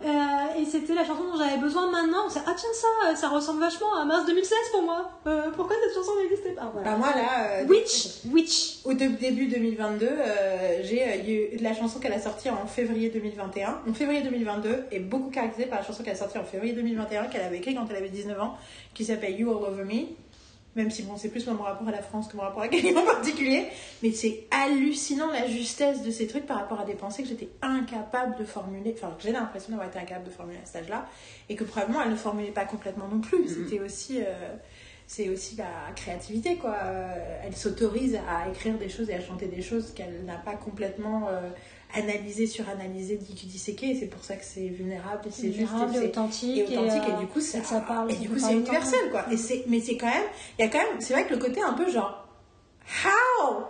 euh, 0.03 0.60
et 0.60 0.65
c'était 0.65 0.95
la 0.95 1.06
chanson 1.06 1.23
dont 1.23 1.38
j'avais 1.38 1.57
besoin 1.57 1.90
maintenant. 1.91 2.28
C'est, 2.30 2.40
ah 2.45 2.53
tiens 2.57 2.69
ça, 2.73 3.15
ça 3.15 3.30
ressemble 3.30 3.60
vachement 3.60 3.94
à 3.95 4.06
mars 4.06 4.26
2016 4.26 4.57
pour 4.72 4.82
moi. 4.82 5.11
Euh, 5.28 5.52
pourquoi 5.56 5.76
cette 5.84 5.94
chanson 5.94 6.11
n'existait 6.19 6.52
pas? 6.52 6.72
Voilà. 6.73 6.91
Bah 6.91 6.98
moi 6.98 7.10
là, 7.10 7.61
euh, 7.61 7.65
Witch, 7.68 8.26
Witch. 8.32 8.80
au 8.86 8.94
début 8.94 9.48
2022, 9.48 10.07
euh, 10.07 10.80
j'ai 10.84 11.03
euh, 11.03 11.56
eu 11.56 11.57
la 11.57 11.73
chanson 11.76 11.99
qu'elle 11.99 12.14
a 12.14 12.19
sortie 12.19 12.49
en 12.49 12.65
février 12.65 13.10
2021. 13.10 13.82
En 13.88 13.94
février 13.94 14.22
2022 14.22 14.86
est 14.91 14.99
beaucoup 14.99 15.30
caractérisée 15.30 15.69
par 15.69 15.80
la 15.80 15.86
chanson 15.86 16.03
qu'elle 16.03 16.14
a 16.14 16.18
sortie 16.18 16.40
en 16.40 16.45
février 16.45 16.73
2021 16.73 17.26
qu'elle 17.26 17.41
avait 17.41 17.57
écrite 17.57 17.78
quand 17.78 17.86
elle 17.90 17.98
avait 17.98 18.10
19 18.10 18.41
ans, 18.41 18.57
qui 18.94 19.06
s'appelle 19.06 19.40
You 19.40 19.49
All 19.52 19.72
Over 19.72 19.84
Me. 19.84 20.07
Même 20.76 20.89
si 20.89 21.03
bon, 21.03 21.18
c'est 21.18 21.27
plus 21.27 21.45
mon 21.48 21.64
rapport 21.64 21.88
à 21.88 21.91
la 21.91 22.02
France 22.02 22.30
que 22.30 22.38
mon 22.38 22.43
rapport 22.43 22.61
à 22.61 22.69
quelqu'un 22.69 22.95
en 22.95 23.06
particulier, 23.06 23.68
mais 24.02 24.11
c'est 24.14 24.45
hallucinant 24.52 25.30
la 25.30 25.45
justesse 25.45 26.02
de 26.02 26.11
ces 26.11 26.27
trucs 26.27 26.45
par 26.45 26.57
rapport 26.57 26.80
à 26.80 26.85
des 26.85 26.93
pensées 26.93 27.23
que 27.23 27.30
j'étais 27.30 27.49
incapable 27.61 28.38
de 28.38 28.45
formuler, 28.45 28.95
enfin 28.98 29.14
que 29.18 29.23
j'ai 29.23 29.34
l'impression 29.34 29.72
d'avoir 29.72 29.89
été 29.89 29.99
incapable 29.99 30.26
de 30.26 30.31
formuler 30.31 30.60
à 30.64 30.65
cet 30.65 30.84
âge-là, 30.84 31.06
et 31.49 31.56
que 31.56 31.65
probablement 31.65 32.02
elle 32.03 32.11
ne 32.11 32.15
formulait 32.15 32.52
pas 32.52 32.64
complètement 32.64 33.10
non 33.10 33.19
plus. 33.19 33.49
C'était 33.49 33.81
aussi, 33.81 34.22
euh, 34.22 34.56
c'est 35.07 35.27
aussi 35.27 35.57
la 35.57 35.91
créativité 35.93 36.56
quoi. 36.56 36.77
Euh, 36.85 37.41
Elle 37.45 37.56
s'autorise 37.56 38.18
à 38.30 38.48
écrire 38.48 38.77
des 38.77 38.88
choses 38.88 39.10
et 39.10 39.14
à 39.15 39.22
chanter 39.22 39.48
des 39.48 39.61
choses 39.61 39.93
qu'elle 39.93 40.23
n'a 40.23 40.38
pas 40.38 40.56
complètement 40.56 41.27
euh, 41.27 41.49
analysées, 41.93 42.47
suranalysées, 42.47 43.18
disséquées. 43.18 43.91
Et 43.91 43.95
c'est 43.95 44.07
pour 44.07 44.23
ça 44.23 44.35
que 44.35 44.45
c'est 44.45 44.68
vulnérable, 44.68 45.22
c'est 45.30 45.51
juste, 45.51 45.69
Vulnérable 45.69 45.95
et 45.95 45.99
et 45.99 46.07
authentique. 46.07 46.57
et 46.57 46.63
authentique 46.77 47.09
et, 47.09 47.11
euh, 47.11 47.19
du 47.19 47.27
coup 47.27 47.41
ça, 47.41 47.59
parle, 47.81 48.11
et 48.11 48.15
du 48.15 48.30
coup 48.30 48.39
c'est 48.39 48.53
universel 48.53 49.11
quoi 49.11 49.26
et 49.31 49.38
c'est 49.38 49.63
mais 49.68 49.80
c'est 49.80 49.97
quand 49.97 50.07
même 50.07 50.27
il 50.57 50.65
y 50.65 50.68
a 50.68 50.69
quand 50.72 50.80
même 50.80 50.99
c'est 50.99 51.13
vrai 51.13 51.26
que 51.26 51.34
le 51.34 51.39
côté 51.39 51.61
un 51.61 51.73
peu 51.73 51.89
genre 51.89 52.27
how 53.05 53.65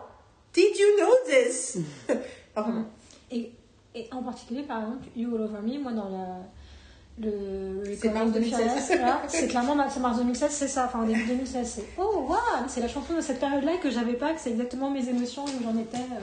did 0.53 0.77
you 0.77 0.97
know 0.97 1.13
this? 1.27 1.77
Bon. 2.55 2.85
Et, 3.31 3.49
et 3.95 4.09
en 4.11 4.21
particulier, 4.21 4.63
par 4.63 4.81
exemple, 4.81 5.05
You 5.15 5.33
All 5.35 5.43
Over 5.43 5.61
Me, 5.61 5.79
moi 5.79 5.93
dans 5.93 6.09
la, 6.09 6.39
le 7.19 7.83
C'est 7.99 8.09
mars 8.09 8.27
de 8.27 8.39
2016. 8.39 8.59
Fearless, 8.59 8.89
là, 8.99 9.21
c'est 9.27 9.47
clairement 9.47 9.75
mars 9.75 9.95
2016, 10.17 10.51
c'est 10.51 10.67
ça, 10.67 10.85
enfin 10.85 10.99
en 10.99 11.05
début 11.05 11.25
2016, 11.25 11.71
c'est 11.75 11.85
oh 11.97 12.25
waouh, 12.27 12.39
c'est 12.67 12.81
la 12.81 12.87
chanson 12.87 13.15
de 13.15 13.21
cette 13.21 13.39
période-là 13.39 13.77
que 13.81 13.89
j'avais 13.89 14.13
pas, 14.13 14.33
que 14.33 14.41
c'est 14.41 14.51
exactement 14.51 14.89
mes 14.89 15.07
émotions 15.07 15.45
où 15.45 15.63
j'en 15.63 15.77
étais 15.79 15.97
euh, 15.97 16.19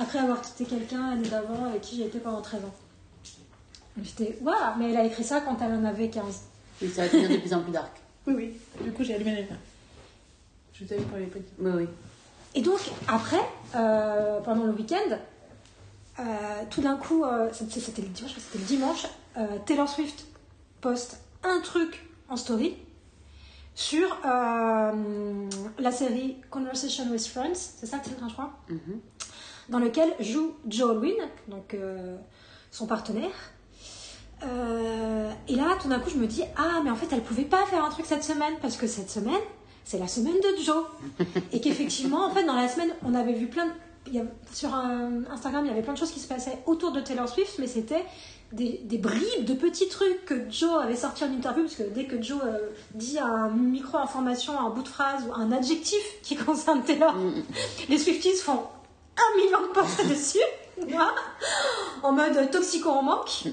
après 0.00 0.18
avoir 0.18 0.40
quitté 0.42 0.64
quelqu'un 0.64 1.10
l'année 1.10 1.28
d'avant 1.28 1.66
avec 1.66 1.80
qui 1.82 1.96
j'ai 1.96 2.06
été 2.06 2.18
pendant 2.18 2.42
13 2.42 2.64
ans. 2.64 2.74
J'étais 4.02 4.38
waouh, 4.42 4.54
mais 4.78 4.90
elle 4.90 4.96
a 4.98 5.04
écrit 5.04 5.24
ça 5.24 5.40
quand 5.40 5.56
elle 5.62 5.72
en 5.72 5.84
avait 5.84 6.10
15. 6.10 6.24
Oui, 6.82 6.90
ça 6.90 7.02
va 7.02 7.08
devenir 7.08 7.30
de 7.30 7.36
plus 7.38 7.54
en 7.54 7.60
plus 7.62 7.72
dark. 7.72 7.92
oui 8.26 8.34
oui 8.34 8.84
du 8.84 8.92
coup 8.92 9.04
j'ai 9.04 9.14
allumé 9.14 9.30
la 9.32 9.40
lumière 9.42 9.58
je 10.78 10.84
vous 10.84 10.92
avais 10.92 11.02
pas 11.04 11.18
les 11.18 11.26
petits 11.26 11.52
Oui, 11.58 11.70
oui. 11.74 11.86
Et 12.54 12.60
donc, 12.60 12.80
après, 13.08 13.40
euh, 13.74 14.40
pendant 14.40 14.64
le 14.64 14.72
week-end, 14.72 15.16
euh, 16.18 16.22
tout 16.70 16.82
d'un 16.82 16.96
coup, 16.96 17.24
euh, 17.24 17.48
c'était 17.52 18.02
le 18.02 18.08
dimanche, 18.08 18.34
que 18.34 18.40
c'était 18.40 18.58
le 18.58 18.64
dimanche, 18.64 19.06
euh, 19.38 19.46
Taylor 19.64 19.88
Swift 19.88 20.26
poste 20.80 21.18
un 21.44 21.60
truc 21.60 22.06
en 22.28 22.36
story 22.36 22.76
sur 23.74 24.18
la 24.22 25.92
série 25.92 26.36
Conversation 26.50 27.10
with 27.10 27.26
Friends, 27.26 27.54
c'est 27.78 27.86
ça 27.86 27.98
le 27.98 28.02
titre, 28.02 28.22
hein, 28.22 28.28
je 28.28 28.32
crois, 28.34 28.52
Mhm. 28.70 29.00
Dans 29.68 29.78
lequel 29.78 30.12
joue 30.20 30.54
Joe 30.68 30.90
Alwyn, 30.92 31.14
donc 31.48 31.74
euh, 31.74 32.16
son 32.70 32.86
partenaire. 32.86 33.30
Euh, 34.44 35.30
et 35.48 35.54
là, 35.54 35.76
tout 35.80 35.88
d'un 35.88 35.98
coup, 35.98 36.10
je 36.10 36.16
me 36.18 36.26
dis 36.26 36.42
ah, 36.56 36.80
mais 36.84 36.90
en 36.90 36.96
fait, 36.96 37.06
elle 37.12 37.22
pouvait 37.22 37.44
pas 37.44 37.64
faire 37.66 37.84
un 37.84 37.88
truc 37.90 38.06
cette 38.06 38.24
semaine 38.24 38.54
parce 38.60 38.76
que 38.76 38.86
cette 38.86 39.10
semaine, 39.10 39.40
c'est 39.84 39.98
la 39.98 40.08
semaine 40.08 40.34
de 40.34 40.62
Joe. 40.62 40.84
et 41.52 41.60
qu'effectivement, 41.60 42.24
en 42.26 42.30
fait, 42.30 42.44
dans 42.44 42.54
la 42.56 42.68
semaine, 42.68 42.90
on 43.04 43.14
avait 43.14 43.32
vu 43.32 43.46
plein 43.46 43.66
de. 43.66 43.72
il 44.08 44.14
y 44.14 44.18
a- 44.18 44.24
sur 44.52 44.74
Instagram, 44.74 45.64
il 45.64 45.68
y 45.68 45.72
avait 45.72 45.82
plein 45.82 45.94
de 45.94 45.98
choses 45.98 46.12
qui 46.12 46.20
se 46.20 46.28
passaient 46.28 46.58
autour 46.66 46.92
de 46.92 47.00
Taylor 47.00 47.28
Swift, 47.28 47.58
mais 47.58 47.66
c'était 47.66 48.04
des, 48.52 48.80
des 48.84 48.98
bribes 48.98 49.44
de 49.44 49.54
petits 49.54 49.88
trucs 49.88 50.24
que 50.26 50.48
Joe 50.50 50.80
avait 50.82 50.94
sorti 50.96 51.24
en 51.24 51.32
interview, 51.32 51.64
parce 51.64 51.74
que 51.76 51.82
dès 51.82 52.04
que 52.04 52.20
Joe 52.22 52.38
euh, 52.44 52.58
dit 52.94 53.18
un 53.18 53.48
micro-information, 53.48 54.58
un 54.60 54.70
bout 54.70 54.82
de 54.82 54.88
phrase 54.88 55.24
ou 55.28 55.32
un 55.34 55.50
adjectif 55.50 55.98
qui 56.22 56.36
concerne 56.46 56.82
Taylor, 56.84 57.14
les 57.88 57.98
Swifties 57.98 58.36
font 58.36 58.60
un 59.16 59.36
million 59.36 59.62
de 59.62 59.72
posts 59.72 60.06
dessus, 60.08 60.38
moi, 60.88 61.14
en 62.02 62.12
mode 62.12 62.50
toxico 62.50 62.90
en 62.90 63.02
manque. 63.02 63.44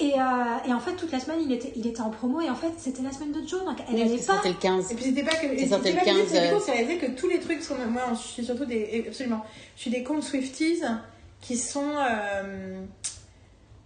Et, 0.00 0.14
euh, 0.14 0.68
et 0.68 0.72
en 0.72 0.78
fait, 0.78 0.92
toute 0.92 1.10
la 1.10 1.18
semaine, 1.18 1.40
il 1.42 1.52
était, 1.52 1.72
il 1.74 1.86
était 1.86 2.00
en 2.00 2.10
promo, 2.10 2.40
et 2.40 2.48
en 2.48 2.54
fait, 2.54 2.72
c'était 2.78 3.02
la 3.02 3.10
semaine 3.10 3.32
de 3.32 3.46
Joe, 3.46 3.64
donc 3.64 3.78
elle 3.88 3.98
n'allait 3.98 4.16
pas. 4.16 4.34
sorti 4.34 4.48
le 4.48 4.54
15. 4.54 4.92
Et 4.92 4.94
puis 4.94 5.04
c'était 5.04 5.24
pas 5.24 5.34
que. 5.34 5.48
c'était 5.48 5.90
le 5.90 5.96
pas 5.96 6.00
que 6.00 6.04
15, 6.04 6.16
c'était 6.26 6.38
euh, 6.38 6.52
con, 6.52 6.62
c'est 6.64 6.72
réalisé 6.72 6.98
que 6.98 7.06
tous 7.06 7.28
les 7.28 7.40
trucs, 7.40 7.60
que 7.60 7.88
moi 7.88 8.02
je 8.12 8.18
suis 8.28 8.44
surtout 8.44 8.64
des. 8.64 9.04
Absolument. 9.08 9.44
Je 9.76 9.82
suis 9.82 9.90
des 9.90 10.02
comptes 10.04 10.22
Swifties 10.22 10.82
qui 11.40 11.56
sont. 11.56 11.94
euh, 11.96 12.80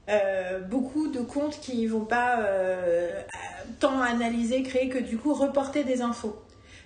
euh, 0.08 0.58
beaucoup 0.60 1.08
de 1.08 1.20
comptes 1.20 1.60
qui 1.60 1.86
vont 1.86 2.04
pas 2.04 2.40
euh, 2.40 3.22
tant 3.78 4.00
analyser, 4.00 4.62
créer 4.64 4.88
que 4.88 4.98
du 4.98 5.16
coup 5.16 5.32
reporter 5.32 5.84
des 5.84 6.02
infos. 6.02 6.36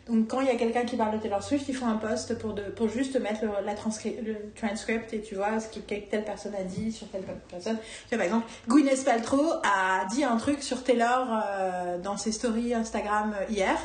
Donc 0.09 0.28
quand 0.28 0.41
il 0.41 0.47
y 0.47 0.51
a 0.51 0.55
quelqu'un 0.55 0.85
qui 0.85 0.97
parle 0.97 1.16
de 1.16 1.20
Taylor 1.23 1.43
Swift, 1.43 1.69
ils 1.69 1.74
font 1.74 1.89
un 1.89 1.97
post 1.97 2.39
pour, 2.39 2.53
de, 2.55 2.62
pour 2.62 2.89
juste 2.89 3.19
mettre 3.19 3.41
le, 3.43 3.51
la 3.65 3.74
transcri- 3.74 4.20
le 4.24 4.37
transcript 4.55 5.12
et 5.12 5.20
tu 5.20 5.35
vois 5.35 5.59
ce 5.59 5.66
que 5.66 5.81
telle 5.81 6.24
personne 6.24 6.55
a 6.55 6.62
dit 6.62 6.93
sur 6.93 7.09
telle 7.09 7.24
personne. 7.51 7.77
Tu 8.09 8.15
vois, 8.15 8.19
par 8.19 8.27
exemple, 8.27 8.47
Gwyneth 8.69 9.05
Paltrow 9.05 9.51
a 9.65 10.05
dit 10.15 10.23
un 10.23 10.37
truc 10.37 10.62
sur 10.62 10.85
Taylor 10.85 11.27
euh, 11.49 11.99
dans 11.99 12.16
ses 12.16 12.31
stories 12.31 12.73
Instagram 12.73 13.35
euh, 13.41 13.53
hier. 13.53 13.77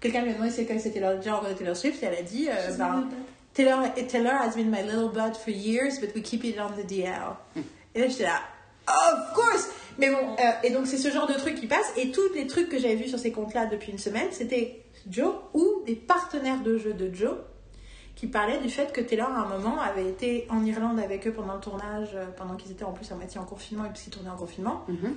Quelqu'un 0.00 0.22
lui 0.22 0.30
a 0.30 0.32
demandé 0.34 0.50
c'est 0.50 0.64
quoi 0.66 0.76
c'était 0.78 0.98
Taylor, 1.00 1.22
genre 1.22 1.46
de 1.48 1.52
Taylor 1.54 1.76
Swift 1.76 2.02
et 2.02 2.06
elle 2.06 2.18
a 2.18 2.22
dit 2.22 2.48
euh, 2.48 2.72
ben, 2.76 3.08
Taylor, 3.54 3.82
Taylor 4.08 4.32
has 4.42 4.56
been 4.56 4.70
my 4.70 4.82
little 4.82 5.10
bud 5.10 5.36
for 5.36 5.50
years, 5.52 6.00
but 6.00 6.10
we 6.16 6.22
keep 6.22 6.42
it 6.44 6.56
on 6.58 6.70
the 6.80 6.84
DL. 6.86 7.36
Et 7.94 8.00
là, 8.00 8.08
j'étais 8.08 8.24
là, 8.24 8.40
of 8.88 9.34
course! 9.34 9.68
Mais 9.98 10.08
bon, 10.10 10.16
euh, 10.38 10.50
et 10.64 10.70
donc 10.70 10.86
c'est 10.86 10.96
ce 10.96 11.10
genre 11.10 11.26
de 11.26 11.34
truc 11.34 11.56
qui 11.56 11.66
passe. 11.66 11.92
Et 11.96 12.10
tous 12.10 12.32
les 12.34 12.46
trucs 12.46 12.68
que 12.68 12.78
j'avais 12.78 12.94
vus 12.94 13.08
sur 13.08 13.18
ces 13.18 13.30
comptes-là 13.32 13.66
depuis 13.66 13.92
une 13.92 13.98
semaine, 13.98 14.28
c'était 14.32 14.82
Joe 15.08 15.34
ou 15.54 15.82
des 15.86 15.96
partenaires 15.96 16.62
de 16.62 16.78
jeu 16.78 16.92
de 16.92 17.12
Joe 17.14 17.36
qui 18.16 18.26
parlaient 18.26 18.60
du 18.60 18.68
fait 18.68 18.92
que 18.92 19.00
Taylor, 19.00 19.30
à 19.30 19.46
un 19.46 19.48
moment, 19.48 19.80
avait 19.80 20.06
été 20.08 20.46
en 20.50 20.64
Irlande 20.64 20.98
avec 21.00 21.26
eux 21.26 21.32
pendant 21.32 21.54
le 21.54 21.60
tournage, 21.60 22.10
euh, 22.14 22.26
pendant 22.36 22.56
qu'ils 22.56 22.70
étaient 22.70 22.84
en 22.84 22.92
plus 22.92 23.10
à 23.10 23.14
moitié 23.14 23.40
en 23.40 23.44
confinement 23.44 23.86
et 23.86 23.88
puisqu'ils 23.88 24.10
tournaient 24.10 24.30
en 24.30 24.36
confinement. 24.36 24.84
Mhm. 24.88 25.14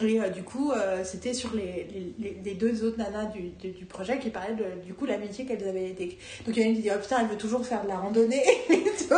Et 0.00 0.20
euh, 0.20 0.30
du 0.30 0.42
coup, 0.42 0.72
euh, 0.72 1.04
c'était 1.04 1.34
sur 1.34 1.54
les, 1.54 1.86
les, 2.18 2.36
les- 2.44 2.54
deux 2.54 2.84
autres 2.84 2.98
nanas 2.98 3.26
du, 3.26 3.50
du, 3.60 3.70
du 3.72 3.84
projet 3.84 4.18
qui 4.18 4.30
parlaient 4.30 4.54
de 4.54 4.64
du 4.86 4.94
coup 4.94 5.04
l'amitié 5.04 5.44
qu'elles 5.44 5.66
avaient 5.68 5.90
été. 5.90 6.16
Donc 6.46 6.56
il 6.56 6.62
y 6.62 6.64
en 6.64 6.66
a 6.66 6.70
une 6.70 6.76
qui 6.76 6.82
dit 6.82 6.90
Oh 6.94 6.98
putain, 7.00 7.18
elle 7.20 7.26
veut 7.26 7.36
toujours 7.36 7.64
faire 7.66 7.82
de 7.82 7.88
la 7.88 7.96
randonnée 7.96 8.42
et 8.70 8.76
tout. 8.82 9.14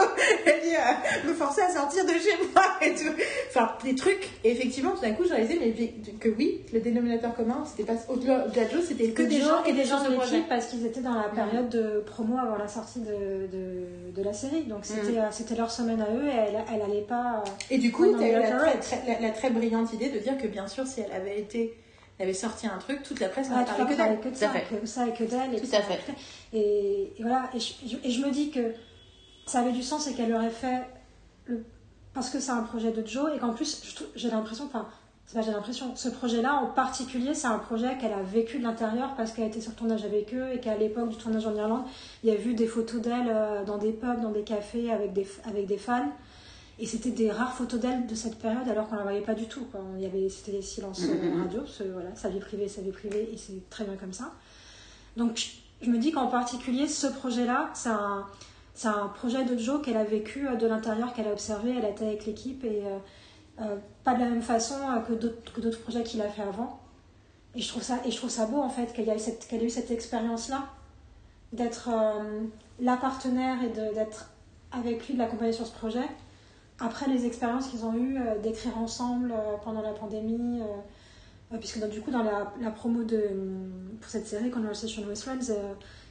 Elle 0.46 0.60
dit 0.62 0.74
euh, 0.74 1.28
Me 1.28 1.32
forcer 1.34 1.62
à 1.62 1.70
sortir 1.70 2.04
de 2.04 2.10
chez 2.10 2.36
moi 2.52 2.62
et 2.82 2.94
tout. 2.94 3.12
Enfin, 3.48 3.72
des 3.84 3.94
trucs. 3.94 4.28
Et 4.42 4.50
effectivement, 4.50 4.90
tout 4.92 5.02
d'un 5.02 5.12
coup, 5.12 5.24
j'ai 5.24 5.34
réalisé 5.34 5.58
mais, 5.60 6.12
que 6.18 6.28
oui, 6.30 6.60
le 6.72 6.80
dénominateur 6.80 7.34
commun, 7.34 7.64
c'était 7.66 7.84
pas 7.90 7.98
au-delà 8.08 8.48
de 8.48 8.56
la 8.56 8.64
c'était 8.82 9.10
que, 9.10 9.22
que 9.22 9.28
des 9.28 9.40
gens 9.40 9.62
et 9.64 9.72
des 9.72 9.84
gens 9.84 10.02
de 10.04 10.10
l'équipe 10.10 10.48
parce 10.48 10.66
qu'ils 10.66 10.84
étaient 10.86 11.00
dans 11.00 11.14
la 11.14 11.28
période 11.28 11.68
de 11.68 12.02
promo 12.06 12.36
avant 12.36 12.56
la 12.56 12.68
sortie 12.68 13.00
de, 13.00 13.46
de, 13.52 14.12
de 14.14 14.22
la 14.22 14.32
série. 14.32 14.64
Donc 14.64 14.80
c'était 14.84 15.18
euh, 15.18 15.30
c'était 15.30 15.54
leur 15.54 15.70
semaine 15.70 16.00
à 16.00 16.10
eux 16.12 16.26
et 16.26 16.34
elle, 16.34 16.64
elle 16.74 16.82
allait 16.82 17.02
pas. 17.06 17.42
Et 17.70 17.78
du 17.78 17.92
coup, 17.92 18.06
tu 18.16 18.22
as 18.22 18.28
eu 18.28 19.22
la 19.22 19.30
très 19.30 19.50
brillante 19.50 19.92
idée 19.92 20.08
de 20.10 20.18
dire 20.18 20.36
que 20.38 20.46
bien 20.46 20.63
sûr, 20.66 20.86
si 20.86 21.00
elle 21.00 21.12
avait 21.12 21.40
été, 21.40 21.76
elle 22.18 22.24
avait 22.24 22.34
sorti 22.34 22.66
un 22.66 22.78
truc, 22.78 23.02
toute 23.02 23.20
la 23.20 23.28
presse 23.28 23.48
Ah, 23.50 23.60
n'aurait 23.60 23.64
tu 23.64 23.70
parlé 23.74 23.94
que 23.94 23.96
d'elle. 24.02 24.20
que 24.20 24.28
de 24.28 24.34
ça, 24.36 24.48
fait. 24.50 24.80
que 24.80 24.86
ça 24.86 25.06
et 25.08 25.12
que 25.12 25.24
d'elle. 25.24 25.60
Tout 25.60 25.76
à 25.76 25.80
fait. 25.82 26.00
Et, 26.52 27.12
et 27.18 27.22
voilà, 27.22 27.50
et 27.54 27.58
je, 27.60 27.96
et 28.04 28.10
je 28.10 28.24
me 28.24 28.30
dis 28.30 28.50
que 28.50 28.72
ça 29.46 29.60
avait 29.60 29.72
du 29.72 29.82
sens 29.82 30.06
et 30.06 30.14
qu'elle 30.14 30.32
aurait 30.34 30.50
fait 30.50 30.82
le- 31.46 31.64
parce 32.14 32.30
que 32.30 32.38
c'est 32.40 32.52
un 32.52 32.62
projet 32.62 32.92
de 32.92 33.04
Joe 33.06 33.30
et 33.34 33.38
qu'en 33.38 33.52
plus 33.52 33.82
j'ai 34.14 34.30
l'impression, 34.30 34.64
enfin 34.66 34.86
c'est 35.26 35.34
pas 35.36 35.42
j'ai 35.42 35.50
l'impression. 35.52 35.96
Ce 35.96 36.08
projet-là, 36.08 36.54
en 36.62 36.66
particulier, 36.66 37.34
c'est 37.34 37.46
un 37.46 37.58
projet 37.58 37.96
qu'elle 37.98 38.12
a 38.12 38.22
vécu 38.22 38.58
de 38.58 38.62
l'intérieur 38.62 39.14
parce 39.16 39.32
qu'elle 39.32 39.44
a 39.44 39.46
été 39.48 39.60
sur 39.60 39.70
le 39.72 39.76
tournage 39.76 40.04
avec 40.04 40.32
eux 40.34 40.46
et 40.52 40.60
qu'à 40.60 40.76
l'époque 40.76 41.08
du 41.08 41.16
tournage 41.16 41.46
en 41.46 41.54
Irlande, 41.56 41.82
il 42.22 42.28
y 42.28 42.32
a 42.32 42.36
vu 42.36 42.54
des 42.54 42.66
photos 42.66 43.00
d'elle 43.00 43.28
euh, 43.28 43.64
dans 43.64 43.78
des 43.78 43.90
pubs, 43.92 44.20
dans 44.20 44.30
des 44.30 44.42
cafés 44.42 44.92
avec 44.92 45.12
des, 45.14 45.26
avec 45.48 45.66
des 45.66 45.78
fans. 45.78 46.12
Et 46.78 46.86
c'était 46.86 47.10
des 47.10 47.30
rares 47.30 47.54
photos 47.54 47.78
d'elle 47.80 48.06
de 48.06 48.14
cette 48.16 48.38
période 48.38 48.68
alors 48.68 48.88
qu'on 48.88 48.96
la 48.96 49.02
voyait 49.04 49.20
pas 49.20 49.34
du 49.34 49.46
tout. 49.46 49.64
Quoi. 49.66 49.80
Il 49.96 50.02
y 50.02 50.06
avait, 50.06 50.28
c'était 50.28 50.52
des 50.52 50.62
silences 50.62 51.02
euh, 51.04 51.42
radio, 51.42 51.60
parce 51.60 51.78
que, 51.78 51.84
voilà, 51.84 52.14
sa 52.16 52.28
vie 52.28 52.40
privée, 52.40 52.68
sa 52.68 52.82
vie 52.82 52.90
privée, 52.90 53.28
et 53.32 53.36
c'est 53.36 53.68
très 53.70 53.84
bien 53.84 53.94
comme 53.96 54.12
ça. 54.12 54.32
Donc 55.16 55.36
je- 55.80 55.90
me 55.90 55.98
dis 55.98 56.10
qu'en 56.12 56.26
particulier, 56.26 56.88
ce 56.88 57.06
projet-là, 57.06 57.70
c'est 57.74 57.90
un, 57.90 58.26
c'est 58.74 58.88
un 58.88 59.06
projet 59.08 59.44
de 59.44 59.56
Joe 59.56 59.82
qu'elle 59.82 59.96
a 59.96 60.02
vécu 60.04 60.48
euh, 60.48 60.56
de 60.56 60.66
l'intérieur, 60.66 61.12
qu'elle 61.12 61.28
a 61.28 61.32
observé, 61.32 61.76
elle 61.78 61.84
été 61.88 62.06
avec 62.06 62.26
l'équipe 62.26 62.64
et 62.64 62.82
euh, 63.60 63.76
pas 64.02 64.14
de 64.14 64.20
la 64.20 64.26
même 64.30 64.42
façon 64.42 64.74
que 65.06 65.12
d'autres, 65.12 65.52
que 65.52 65.60
d'autres 65.60 65.80
projets 65.80 66.02
qu'il 66.02 66.20
a 66.22 66.28
fait 66.28 66.42
avant. 66.42 66.80
Et 67.54 67.60
je 67.60 67.68
trouve 67.68 67.84
ça, 67.84 67.98
et 68.04 68.10
je 68.10 68.16
trouve 68.16 68.30
ça 68.30 68.46
beau 68.46 68.58
en 68.60 68.68
fait 68.68 68.92
qu'elle 68.92 69.20
cette, 69.20 69.46
qu'elle 69.46 69.62
ait 69.62 69.66
eu 69.66 69.70
cette 69.70 69.92
expérience-là, 69.92 70.64
d'être 71.52 71.88
euh, 71.92 72.42
la 72.80 72.96
partenaire 72.96 73.62
et 73.62 73.68
de- 73.68 73.94
d'être 73.94 74.30
avec 74.72 75.06
lui, 75.06 75.14
de 75.14 75.20
l'accompagner 75.20 75.52
sur 75.52 75.66
ce 75.68 75.72
projet. 75.72 76.02
Après 76.80 77.08
les 77.08 77.24
expériences 77.26 77.68
qu'ils 77.68 77.84
ont 77.84 77.94
eues 77.96 78.18
euh, 78.18 78.38
d'écrire 78.40 78.76
ensemble 78.78 79.30
euh, 79.32 79.56
pendant 79.62 79.80
la 79.82 79.92
pandémie, 79.92 80.60
euh, 80.60 81.56
puisque 81.58 81.78
dans- 81.78 81.88
du 81.88 82.00
coup 82.00 82.10
dans 82.10 82.22
la, 82.24 82.52
la 82.60 82.70
promo 82.70 83.04
de, 83.04 83.22
pour 84.00 84.10
cette 84.10 84.26
série 84.26 84.50
Conversation 84.50 85.02
with 85.06 85.18
Friends, 85.20 85.54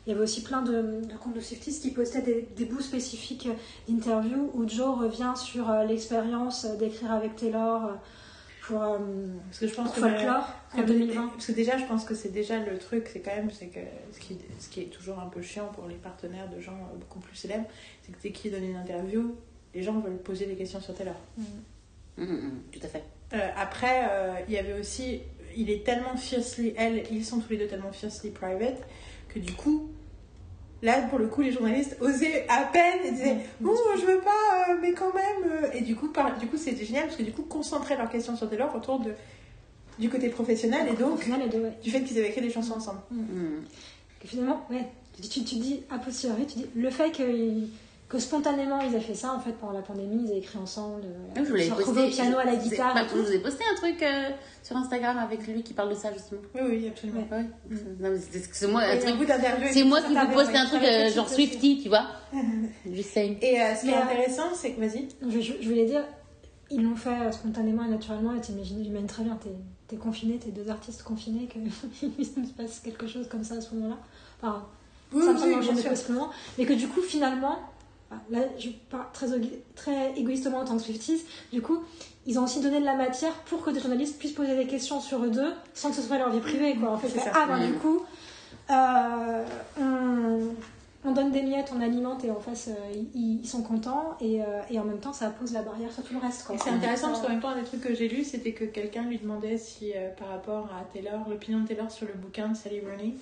il 0.06 0.10
y 0.10 0.15
avait 0.15 0.23
aussi 0.23 0.41
plein 0.44 0.61
de, 0.61 1.02
de 1.02 1.18
comptes 1.22 1.34
de 1.35 1.40
Swifties 1.41 1.80
qui 1.81 1.91
postaient 1.91 2.22
des, 2.22 2.48
des 2.56 2.65
bouts 2.65 2.81
spécifiques 2.81 3.48
d'interviews 3.90 4.52
où 4.53 4.68
Joe 4.68 4.98
revient 4.99 5.34
sur 5.35 5.69
l'expérience 5.88 6.65
d'écrire 6.77 7.11
avec 7.11 7.35
Taylor 7.35 7.91
pour, 8.65 8.80
Parce 8.80 9.60
que 9.60 9.68
je 9.68 9.73
pense 9.76 9.91
que 9.91 9.99
Folklore 9.99 10.48
en 10.73 10.80
Ah, 10.80 10.84
2020. 10.84 11.27
Parce 11.30 11.45
que 11.48 11.52
déjà, 11.52 11.77
je 11.77 11.85
pense 11.85 12.06
que 12.06 12.15
c'est 12.15 12.31
déjà 12.31 12.60
le 12.60 12.77
truc, 12.77 13.10
c'est 13.11 13.19
quand 13.19 13.35
même, 13.35 13.49
c'est 13.52 13.68
que 13.68 13.80
ce 14.14 14.19
qui, 14.19 14.38
ce 14.60 14.69
qui 14.69 14.81
est 14.81 14.85
toujours 14.85 15.19
un 15.19 15.27
peu 15.27 15.41
chiant 15.41 15.68
pour 15.73 15.88
les 15.88 15.95
partenaires 15.95 16.49
de 16.49 16.60
gens 16.61 16.77
beaucoup 16.99 17.19
plus 17.19 17.35
célèbres, 17.35 17.65
c'est 18.02 18.14
que 18.14 18.22
dès 18.22 18.31
qu'ils 18.31 18.52
donnent 18.52 18.64
une 18.64 18.77
interview, 18.77 19.35
les 19.74 19.84
gens 19.84 20.00
veulent 20.00 20.18
poser 20.18 20.45
des 20.45 20.56
questions 20.56 20.82
sur 20.82 20.94
Taylor. 20.94 21.16
Mm, 21.38 21.44
mm, 22.18 22.26
mm, 22.26 22.62
tout 22.72 22.80
à 22.84 22.88
fait. 22.88 23.04
Euh, 23.34 23.50
après, 23.58 24.08
euh, 24.10 24.34
il 24.48 24.54
y 24.54 24.58
avait 24.58 24.80
aussi, 24.80 25.22
il 25.58 25.70
est 25.70 25.84
tellement 25.84 26.16
fiercely, 26.16 26.74
elle, 26.78 27.04
ils 27.12 27.26
sont 27.26 27.40
tous 27.40 27.50
les 27.52 27.58
deux 27.58 27.68
tellement 27.68 27.91
fiercely 27.91 28.30
private 28.30 28.82
que 29.30 29.40
du 29.40 29.54
coup, 29.54 29.90
là 30.84 31.02
pour 31.10 31.18
le 31.18 31.28
coup, 31.28 31.41
les 31.41 31.52
journalistes 31.52 31.98
osaient 32.02 32.45
à 32.50 32.64
peine 32.66 33.00
et 33.06 33.12
disaient, 33.12 33.38
oh, 33.66 33.76
je 34.00 34.06
veux 34.06 34.20
pas, 34.20 34.70
euh, 34.70 34.78
mais 34.82 34.94
quand 34.94 35.14
même. 35.14 35.52
euh. 35.52 35.72
Et 35.74 35.82
du 35.82 35.95
coup, 35.95 36.10
par, 36.10 36.38
du 36.38 36.48
coup, 36.48 36.58
c'était 36.58 36.86
génial 36.86 37.06
parce 37.06 37.16
que 37.18 37.24
du 37.24 37.32
coup, 37.32 37.44
concentraient 37.44 37.98
leurs 37.98 38.10
questions 38.10 38.36
sur 38.36 38.50
Taylor 38.50 38.74
autour 38.76 39.00
de 39.00 39.14
du 40.00 40.10
côté 40.10 40.30
professionnel 40.30 40.88
et 40.91 40.95
donc 40.95 41.20
ouais. 41.20 41.72
du 41.84 41.91
fait 41.91 42.02
qu'ils 42.02 42.18
avaient 42.18 42.30
écrit 42.30 42.41
des 42.41 42.50
chansons 42.50 42.74
ensemble. 42.74 43.00
Et 44.24 44.28
finalement, 44.28 44.66
ouais, 44.72 44.88
tu, 45.22 45.28
tu, 45.28 45.44
tu 45.44 45.56
dis 45.56 45.84
a 45.91 46.00
posteriori, 46.00 46.48
tu 46.48 46.58
dis 46.60 46.66
le 46.76 46.90
fait 46.90 47.12
que, 47.12 47.22
que 48.14 48.19
spontanément 48.19 48.80
ils 48.81 48.94
aient 48.95 48.99
fait 49.02 49.15
ça 49.15 49.34
en 49.34 49.40
fait 49.40 49.53
pendant 49.53 49.73
la 49.73 49.81
pandémie, 49.81 50.23
ils 50.26 50.31
aient 50.31 50.38
écrit 50.38 50.60
ensemble, 50.60 51.02
euh, 51.03 51.44
Je 51.44 51.49
voulais 51.49 51.65
ils 51.65 51.69
se 51.69 51.73
retrouvaient 51.73 52.06
au 52.06 52.10
piano, 52.10 52.38
à 52.38 52.45
la 52.45 52.53
je- 52.60 52.64
je- 52.65 52.69
guitare. 52.69 52.94
bah, 52.94 53.02
je 53.11 53.18
vous 53.18 53.31
ai 53.31 53.40
posté 53.40 53.64
un 53.72 53.76
truc 53.76 54.02
euh, 54.03 54.30
sur 54.61 54.77
Instagram 54.77 55.18
avec 55.18 55.45
lui 55.48 55.64
qui 55.64 55.73
parle 55.73 55.90
de 55.90 55.95
ça 55.95 56.14
justement? 56.14 56.41
Oui, 56.56 56.61
oui, 56.69 56.88
absolument. 56.88 57.26
Ouais. 57.31 57.45
Mais 57.99 58.10
c'est 58.52 58.68
moi, 58.68 58.81
un 58.81 58.98
truc- 58.98 59.15
c'est 59.72 59.84
moi 59.84 60.02
qui 60.02 60.14
vous 60.15 60.34
poste 60.34 60.52
un 60.56 60.65
truc 60.68 60.84
euh, 60.84 61.10
genre. 61.11 61.27
Swifty, 61.30 61.80
tu 61.81 61.90
vois. 61.90 62.06
Just 62.91 63.10
saying. 63.11 63.38
Et 63.41 63.60
euh, 63.61 63.76
ce 63.76 63.81
qui 63.81 63.90
est 63.90 63.95
euh, 63.95 64.02
intéressant, 64.03 64.53
c'est 64.53 64.73
que 64.73 64.80
vas-y. 64.80 65.07
Je, 65.27 65.40
je- 65.40 65.53
je 65.61 65.68
voulais 65.69 65.85
dire, 65.85 66.03
ils 66.69 66.84
l'ont 66.84 66.95
fait 66.95 67.10
euh, 67.10 67.31
spontanément 67.31 67.84
et 67.85 67.90
naturellement. 67.90 68.34
Et 68.35 68.41
t'imagines, 68.41 68.84
j'imagine 68.84 69.07
très 69.07 69.23
bien, 69.23 69.38
t'es 69.41 69.95
es 69.95 69.98
confiné, 69.98 70.38
t'es 70.40 70.49
deux 70.52 70.69
artistes 70.69 71.03
confinés, 71.03 71.48
qu'il 71.48 72.26
se 72.26 72.53
passe 72.57 72.80
quelque 72.80 73.07
chose 73.07 73.27
comme 73.27 73.44
ça 73.44 73.56
à 73.56 73.61
ce 73.61 73.73
moment-là. 73.76 73.98
Enfin, 74.41 74.65
Oui, 75.11 75.23
ça 75.23 75.34
me 75.34 75.38
semble. 75.95 76.30
Mais 76.57 76.65
que 76.65 76.73
du 76.73 76.88
coup, 76.88 77.02
finalement, 77.02 77.60
là, 78.30 78.40
je 78.57 78.69
parle 78.90 79.06
très, 79.14 79.27
très 79.76 80.14
égoïstement 80.18 80.60
en 80.60 80.65
tant 80.65 80.77
que 80.77 80.84
Swifties, 80.84 81.23
du 81.52 81.61
coup, 81.61 81.80
ils 82.26 82.40
ont 82.40 82.44
aussi 82.44 82.61
donné 82.61 82.80
de 82.80 82.85
la 82.85 82.95
matière 82.95 83.34
pour 83.45 83.61
que 83.64 83.69
des 83.69 83.80
journalistes 83.80 84.18
puissent 84.18 84.34
poser 84.34 84.56
des 84.56 84.68
questions 84.68 85.02
sur 85.02 85.23
eux 85.23 85.30
deux 85.30 85.53
sans 85.73 85.90
que 85.90 85.95
ce 85.95 86.02
soit 86.02 86.18
leur 86.18 86.30
vie 86.30 86.40
privée. 86.40 86.76
Quoi. 86.76 86.91
En 86.91 86.98
fait, 86.98 87.10
ça. 87.10 87.31
ah, 87.34 87.45
ben, 87.48 87.68
du 87.68 87.73
coup, 87.73 88.02
euh, 88.72 89.45
on, 89.80 90.40
on 91.06 91.11
donne 91.11 91.31
des 91.31 91.41
miettes, 91.41 91.72
on 91.76 91.81
alimente 91.81 92.23
et 92.23 92.31
en 92.31 92.40
face, 92.40 92.69
euh, 92.69 92.94
ils, 93.14 93.41
ils 93.41 93.48
sont 93.48 93.61
contents 93.61 94.15
et, 94.22 94.41
euh, 94.41 94.61
et 94.69 94.80
en 94.80 94.85
même 94.85 94.99
temps, 94.99 95.11
ça 95.11 95.30
pose 95.30 95.52
la 95.52 95.61
barrière 95.61 95.91
sur 95.91 96.03
tout 96.03 96.14
le 96.14 96.19
reste. 96.19 96.45
Quoi. 96.45 96.56
Et 96.56 96.60
c'est 96.60 96.69
intéressant 96.69 97.07
parce 97.07 97.22
qu'en 97.22 97.30
même 97.30 97.41
temps, 97.41 97.49
un 97.49 97.60
des 97.60 97.65
trucs 97.65 97.81
que 97.81 97.94
j'ai 97.94 98.07
lu, 98.07 98.23
c'était 98.23 98.53
que 98.53 98.64
quelqu'un 98.64 99.03
lui 99.03 99.18
demandait 99.18 99.57
si, 99.57 99.91
euh, 99.95 100.10
par 100.18 100.30
rapport 100.30 100.69
à 100.80 100.85
Taylor, 100.94 101.27
l'opinion 101.30 101.60
de 101.60 101.68
Taylor 101.68 101.91
sur 101.91 102.07
le 102.07 102.14
bouquin 102.14 102.48
de 102.49 102.56
Sally 102.56 102.80
Rooney. 102.80 103.15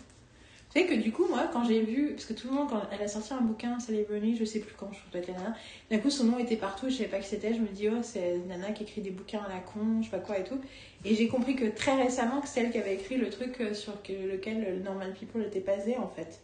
Tu 0.74 0.80
sais 0.80 0.86
que 0.88 0.94
du 0.94 1.12
coup, 1.12 1.28
moi, 1.28 1.50
quand 1.52 1.66
j'ai 1.66 1.82
vu, 1.82 2.12
parce 2.14 2.26
que 2.26 2.34
tout 2.34 2.48
le 2.48 2.54
monde, 2.54 2.70
quand 2.70 2.82
elle 2.94 3.02
a 3.02 3.08
sorti 3.08 3.34
un 3.34 3.42
bouquin, 3.42 3.78
Rooney, 4.10 4.36
je 4.38 4.46
sais 4.46 4.60
plus 4.60 4.74
quand, 4.78 4.90
je 4.94 5.00
crois 5.00 5.20
c'était 5.20 5.34
la 5.34 5.40
nana, 5.40 5.56
d'un 5.90 5.98
coup 5.98 6.10
son 6.10 6.24
nom 6.24 6.40
était 6.40 6.56
partout, 6.56 6.90
je 6.90 6.96
savais 6.96 7.10
pas 7.10 7.20
qui 7.20 7.28
c'était, 7.28 7.54
je 7.54 7.60
me 7.60 7.68
dis, 7.68 7.90
oh, 7.90 8.02
c'est 8.02 8.38
nana 8.48 8.72
qui 8.72 8.84
écrit 8.84 9.02
des 9.02 9.10
bouquins 9.10 9.42
à 9.46 9.50
la 9.50 9.60
con, 9.60 10.00
je 10.02 10.06
sais 10.06 10.12
pas 10.12 10.20
quoi 10.20 10.40
et 10.40 10.46
tout. 10.46 10.60
Et 11.04 11.14
j'ai 11.16 11.28
compris 11.28 11.58
que 11.58 11.66
très 11.66 12.02
récemment, 12.02 12.40
que 12.40 12.48
c'est 12.48 12.62
elle 12.62 12.72
qui 12.72 12.78
avait 12.78 12.96
écrit 12.96 13.18
le 13.18 13.30
truc 13.30 13.60
euh, 13.60 13.74
sur 13.74 14.02
que- 14.02 14.14
lequel 14.14 14.64
le 14.64 14.80
Normal 14.80 15.14
People 15.14 15.44
était 15.44 15.60
basé, 15.60 15.98
en 15.98 16.08
fait. 16.08 16.40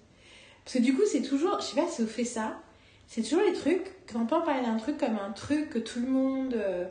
Parce 0.65 0.77
que 0.77 0.81
du 0.83 0.93
coup, 0.93 1.03
c'est 1.09 1.21
toujours, 1.21 1.61
je 1.61 1.65
sais 1.67 1.81
pas 1.81 1.87
si 1.87 2.01
vous 2.01 2.07
fait 2.09 2.25
ça, 2.25 2.59
c'est 3.07 3.21
toujours 3.21 3.43
les 3.43 3.53
trucs, 3.53 3.93
quand 4.11 4.19
on 4.21 4.25
peut 4.25 4.43
parler 4.43 4.63
d'un 4.65 4.75
truc 4.77 4.97
comme 4.97 5.17
un 5.17 5.31
truc 5.31 5.69
que 5.69 5.79
tout 5.79 6.01
le 6.01 6.07
monde. 6.07 6.53
euh, 6.53 6.85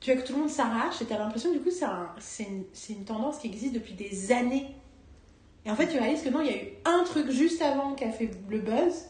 tu 0.00 0.12
vois, 0.12 0.20
que 0.22 0.26
tout 0.26 0.32
le 0.34 0.40
monde 0.40 0.50
s'arrache 0.50 1.02
et 1.02 1.06
t'as 1.06 1.18
l'impression, 1.18 1.52
du 1.52 1.60
coup, 1.60 1.70
c'est 2.20 2.44
une 2.90 3.04
tendance 3.04 3.38
qui 3.38 3.48
existe 3.48 3.74
depuis 3.74 3.94
des 3.94 4.32
années. 4.32 4.66
Et 5.68 5.70
en 5.70 5.76
fait, 5.76 5.86
tu 5.86 5.98
réalises 5.98 6.22
que 6.22 6.30
non, 6.30 6.40
il 6.40 6.46
y 6.46 6.54
a 6.54 6.56
eu 6.56 6.68
un 6.86 7.04
truc 7.04 7.30
juste 7.30 7.60
avant 7.60 7.92
qui 7.94 8.02
a 8.04 8.10
fait 8.10 8.30
le 8.48 8.58
buzz. 8.58 9.04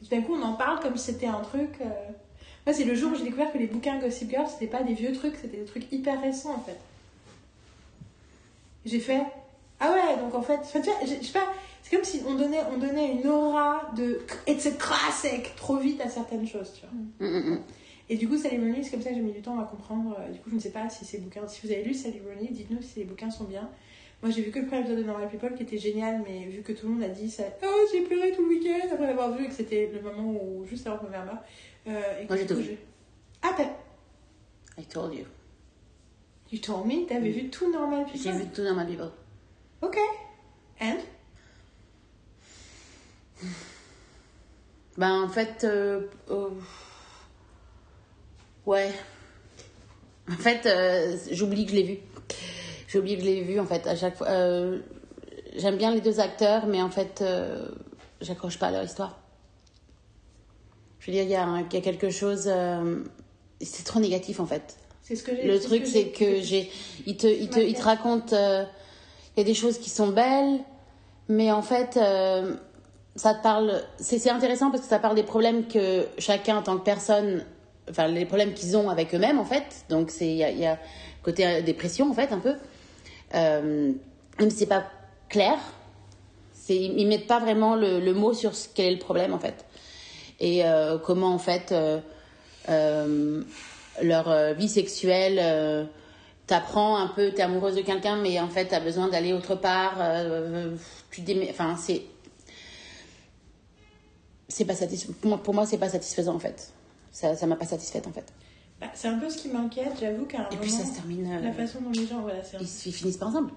Et 0.00 0.04
tout 0.06 0.10
d'un 0.14 0.22
coup, 0.22 0.34
on 0.34 0.42
en 0.42 0.52
parle 0.54 0.78
comme 0.78 0.96
si 0.96 1.06
c'était 1.12 1.26
un 1.26 1.40
truc. 1.40 1.70
euh, 1.80 1.86
Moi, 2.66 2.72
c'est 2.72 2.84
le 2.84 2.94
jour 2.94 3.10
où 3.12 3.16
j'ai 3.16 3.24
découvert 3.24 3.52
que 3.52 3.58
les 3.58 3.66
bouquins 3.66 3.98
Gossip 3.98 4.30
Girl, 4.30 4.46
c'était 4.48 4.68
pas 4.68 4.84
des 4.84 4.94
vieux 4.94 5.12
trucs, 5.12 5.34
c'était 5.34 5.56
des 5.56 5.64
trucs 5.64 5.90
hyper 5.92 6.20
récents 6.22 6.54
en 6.54 6.60
fait. 6.60 6.78
J'ai 8.86 9.00
fait. 9.00 9.22
Ah 9.80 9.92
ouais, 9.92 10.16
donc 10.22 10.34
en 10.34 10.42
fait. 10.42 10.58
enfin, 10.60 10.80
tu 10.80 10.88
vois, 10.90 11.00
je 11.02 11.26
sais 11.26 11.32
pas. 11.32 11.48
C'est 11.82 11.96
comme 11.96 12.04
si 12.04 12.22
on 12.26 12.34
donnait, 12.34 12.60
on 12.72 12.78
donnait 12.78 13.12
une 13.12 13.26
aura 13.26 13.90
de. 13.96 14.20
It's 14.46 14.66
a 14.66 14.70
classic 14.70 15.54
trop 15.56 15.76
vite 15.78 16.00
à 16.00 16.08
certaines 16.08 16.46
choses, 16.46 16.72
tu 16.74 16.82
vois. 16.86 17.26
Mm, 17.28 17.38
mm, 17.38 17.50
mm. 17.54 17.60
Et 18.10 18.16
du 18.16 18.28
coup, 18.28 18.36
Sally 18.36 18.58
Rooney, 18.58 18.82
c'est 18.82 18.90
comme 18.90 19.02
ça 19.02 19.08
que 19.10 19.16
j'ai 19.16 19.20
mis 19.22 19.32
du 19.32 19.40
temps 19.42 19.58
à 19.58 19.64
comprendre. 19.64 20.16
Euh, 20.20 20.30
Du 20.30 20.38
coup, 20.38 20.50
je 20.50 20.54
ne 20.54 20.60
sais 20.60 20.70
pas 20.70 20.88
si 20.90 21.04
ces 21.04 21.18
bouquins. 21.18 21.46
Si 21.48 21.66
vous 21.66 21.72
avez 21.72 21.82
lu 21.82 21.92
Sally 21.94 22.20
Rooney, 22.20 22.50
dites-nous 22.52 22.82
si 22.82 22.98
les 23.00 23.04
bouquins 23.04 23.30
sont 23.30 23.44
bien. 23.44 23.68
Moi, 24.24 24.32
j'ai 24.32 24.40
vu 24.40 24.50
que 24.50 24.58
le 24.58 24.64
premier 24.64 24.80
épisode 24.80 25.00
de 25.00 25.02
Normal 25.02 25.28
People 25.28 25.54
qui 25.54 25.64
était 25.64 25.76
génial, 25.76 26.22
mais 26.26 26.46
vu 26.46 26.62
que 26.62 26.72
tout 26.72 26.86
le 26.86 26.94
monde 26.94 27.02
a 27.02 27.10
dit 27.10 27.30
ça. 27.30 27.42
Oh, 27.62 27.86
j'ai 27.92 28.00
pleuré 28.00 28.32
tout 28.32 28.40
le 28.40 28.56
week-end 28.56 28.88
après 28.90 29.06
l'avoir 29.06 29.36
vu 29.36 29.44
et 29.44 29.48
que 29.48 29.52
c'était 29.52 29.90
le 29.92 30.00
moment 30.00 30.32
où. 30.32 30.64
juste 30.64 30.86
avant 30.86 30.96
que 30.96 31.04
ma 31.04 31.10
mère 31.10 31.26
meure. 31.26 31.44
Euh, 31.88 32.22
et 32.22 32.22
que 32.22 32.28
Moi, 32.28 32.36
j'ai 32.38 32.46
tout 32.46 32.56
vu. 32.56 32.78
Ah, 33.42 33.54
t'as. 33.54 33.64
I 34.80 34.86
told 34.86 35.12
you. 35.12 35.26
You 36.50 36.58
told 36.58 36.86
me, 36.86 37.06
t'avais 37.06 37.32
vu 37.32 37.50
tout 37.50 37.70
Normal 37.70 38.06
People? 38.06 38.18
J'ai 38.22 38.32
vu 38.32 38.46
tout 38.46 38.62
ma 38.74 38.84
Bible. 38.84 39.10
Ok. 39.82 39.98
And? 40.80 41.00
Ben, 44.96 45.20
en 45.20 45.28
fait, 45.28 45.64
euh, 45.64 46.08
euh, 46.30 46.48
ouais. 48.64 48.90
En 50.30 50.36
fait, 50.36 50.64
euh, 50.64 51.14
j'oublie 51.30 51.66
que 51.66 51.72
je 51.72 51.76
l'ai 51.76 51.82
vu. 51.82 51.98
J'oublie 52.94 53.16
que 53.16 53.22
je 53.22 53.26
l'ai 53.26 53.40
vu, 53.42 53.58
en 53.58 53.66
fait, 53.66 53.86
à 53.88 53.96
chaque 53.96 54.16
fois. 54.16 54.28
euh, 54.28 54.78
J'aime 55.56 55.76
bien 55.76 55.90
les 55.92 56.00
deux 56.00 56.20
acteurs, 56.20 56.66
mais 56.66 56.80
en 56.80 56.90
fait, 56.90 57.20
euh, 57.22 57.66
j'accroche 58.20 58.56
pas 58.58 58.68
à 58.68 58.70
leur 58.70 58.84
histoire. 58.84 59.18
Je 61.00 61.06
veux 61.06 61.12
dire, 61.12 61.24
il 61.24 61.30
y, 61.30 61.34
a 61.34 61.60
y 61.60 61.82
quelque 61.82 62.08
chose. 62.10 62.44
euh, 62.46 63.00
c'est 63.60 63.84
trop 63.84 63.98
négatif, 63.98 64.38
en 64.38 64.46
fait. 64.46 64.76
C'est 65.02 65.16
ce 65.16 65.24
que 65.24 65.34
j'ai 65.34 65.46
Le 65.46 65.58
truc, 65.60 65.86
c'est 65.86 66.06
que 66.08 66.40
j'ai. 66.40 66.70
Il 67.04 67.16
te, 67.16 67.26
il 67.26 67.50
te, 67.50 67.58
il 67.58 67.74
te 67.74 67.82
raconte. 67.82 68.30
Il 68.32 69.38
y 69.38 69.40
a 69.40 69.44
des 69.44 69.54
choses 69.54 69.78
qui 69.78 69.90
sont 69.90 70.08
belles, 70.08 70.60
mais 71.28 71.50
en 71.50 71.62
fait, 71.62 71.94
ça 73.16 73.34
te 73.34 73.42
parle. 73.42 73.82
C'est 73.98 74.30
intéressant 74.30 74.70
parce 74.70 74.82
que 74.84 74.88
ça 74.88 75.00
parle 75.00 75.16
des 75.16 75.24
problèmes 75.24 75.66
que 75.66 76.06
chacun, 76.18 76.58
en 76.58 76.62
tant 76.62 76.78
que 76.78 76.84
personne. 76.84 77.44
Enfin, 77.90 78.06
les 78.06 78.24
problèmes 78.24 78.54
qu'ils 78.54 78.76
ont 78.76 78.88
avec 78.88 79.14
eux-mêmes, 79.14 79.38
en 79.40 79.44
fait. 79.44 79.84
Donc, 79.90 80.10
c'est- 80.10 80.26
il 80.28 80.36
y 80.36 80.44
a, 80.44 80.50
il 80.50 80.58
y 80.58 80.66
a 80.66 80.78
côté 81.24 81.60
dépression, 81.62 82.08
en 82.10 82.14
fait, 82.14 82.32
un 82.32 82.38
peu. 82.38 82.54
Euh, 83.34 83.92
même 84.38 84.50
si 84.50 84.56
c'est 84.58 84.66
pas 84.66 84.84
clair, 85.28 85.58
c'est- 86.52 86.76
ils 86.76 87.06
mettent 87.06 87.26
pas 87.26 87.40
vraiment 87.40 87.76
le, 87.76 88.12
mot 88.14 88.32
sur 88.32 88.54
ce, 88.54 88.68
quel 88.74 88.86
est 88.86 88.92
le 88.92 88.98
problème, 88.98 89.32
en 89.34 89.38
fait. 89.38 89.64
Et 90.40 90.64
euh, 90.64 90.98
comment, 90.98 91.34
en 91.34 91.38
fait. 91.38 91.72
euh, 91.72 92.00
euh, 92.68 93.42
leur 94.02 94.54
vie 94.54 94.68
sexuelle. 94.68 95.88
T'apprends 96.46 96.96
un 96.96 97.06
peu, 97.06 97.30
t'es 97.30 97.42
amoureuse 97.42 97.74
de 97.76 97.80
quelqu'un, 97.82 98.16
mais 98.16 98.38
en 98.40 98.48
fait, 98.48 98.66
t'as 98.66 98.80
besoin 98.80 99.08
d'aller 99.08 99.32
autre 99.32 99.54
part. 99.54 99.94
euh, 100.00 100.74
tu 101.10 101.20
démé- 101.22 101.48
Enfin, 101.50 101.76
c'est. 101.76 102.02
C'est 104.48 104.64
pas 104.64 104.74
satisfaisant. 104.74 105.38
Pour 105.38 105.54
moi 105.54 105.66
c'est 105.66 105.78
pas 105.78 105.88
satisfaisant 105.88 106.34
en 106.34 106.38
fait. 106.38 106.72
Ça, 107.12 107.34
ça 107.36 107.46
m'a 107.46 107.56
pas 107.56 107.64
satisfaite 107.66 108.06
en 108.06 108.12
fait. 108.12 108.26
Ah, 108.84 108.90
C'est 108.94 109.08
un 109.08 109.18
peu 109.18 109.28
ce 109.30 109.38
qui 109.38 109.48
m'inquiète, 109.48 109.92
j'avoue 110.00 110.26
qu'à 110.26 110.38
un 110.38 110.48
Et 110.48 110.50
moment, 110.50 110.60
puis 110.60 110.70
ça 110.70 110.84
se 110.84 110.94
termine. 110.94 111.26
euh, 111.32 111.40
la 111.42 111.52
façon 111.52 111.80
dont 111.80 111.90
les 111.90 112.06
gens, 112.06 112.20
voilà, 112.20 112.38
un 112.40 112.58
ils, 112.60 112.66
ils 112.86 112.92
finissent 112.92 113.16
pas 113.16 113.26
ensemble. 113.26 113.50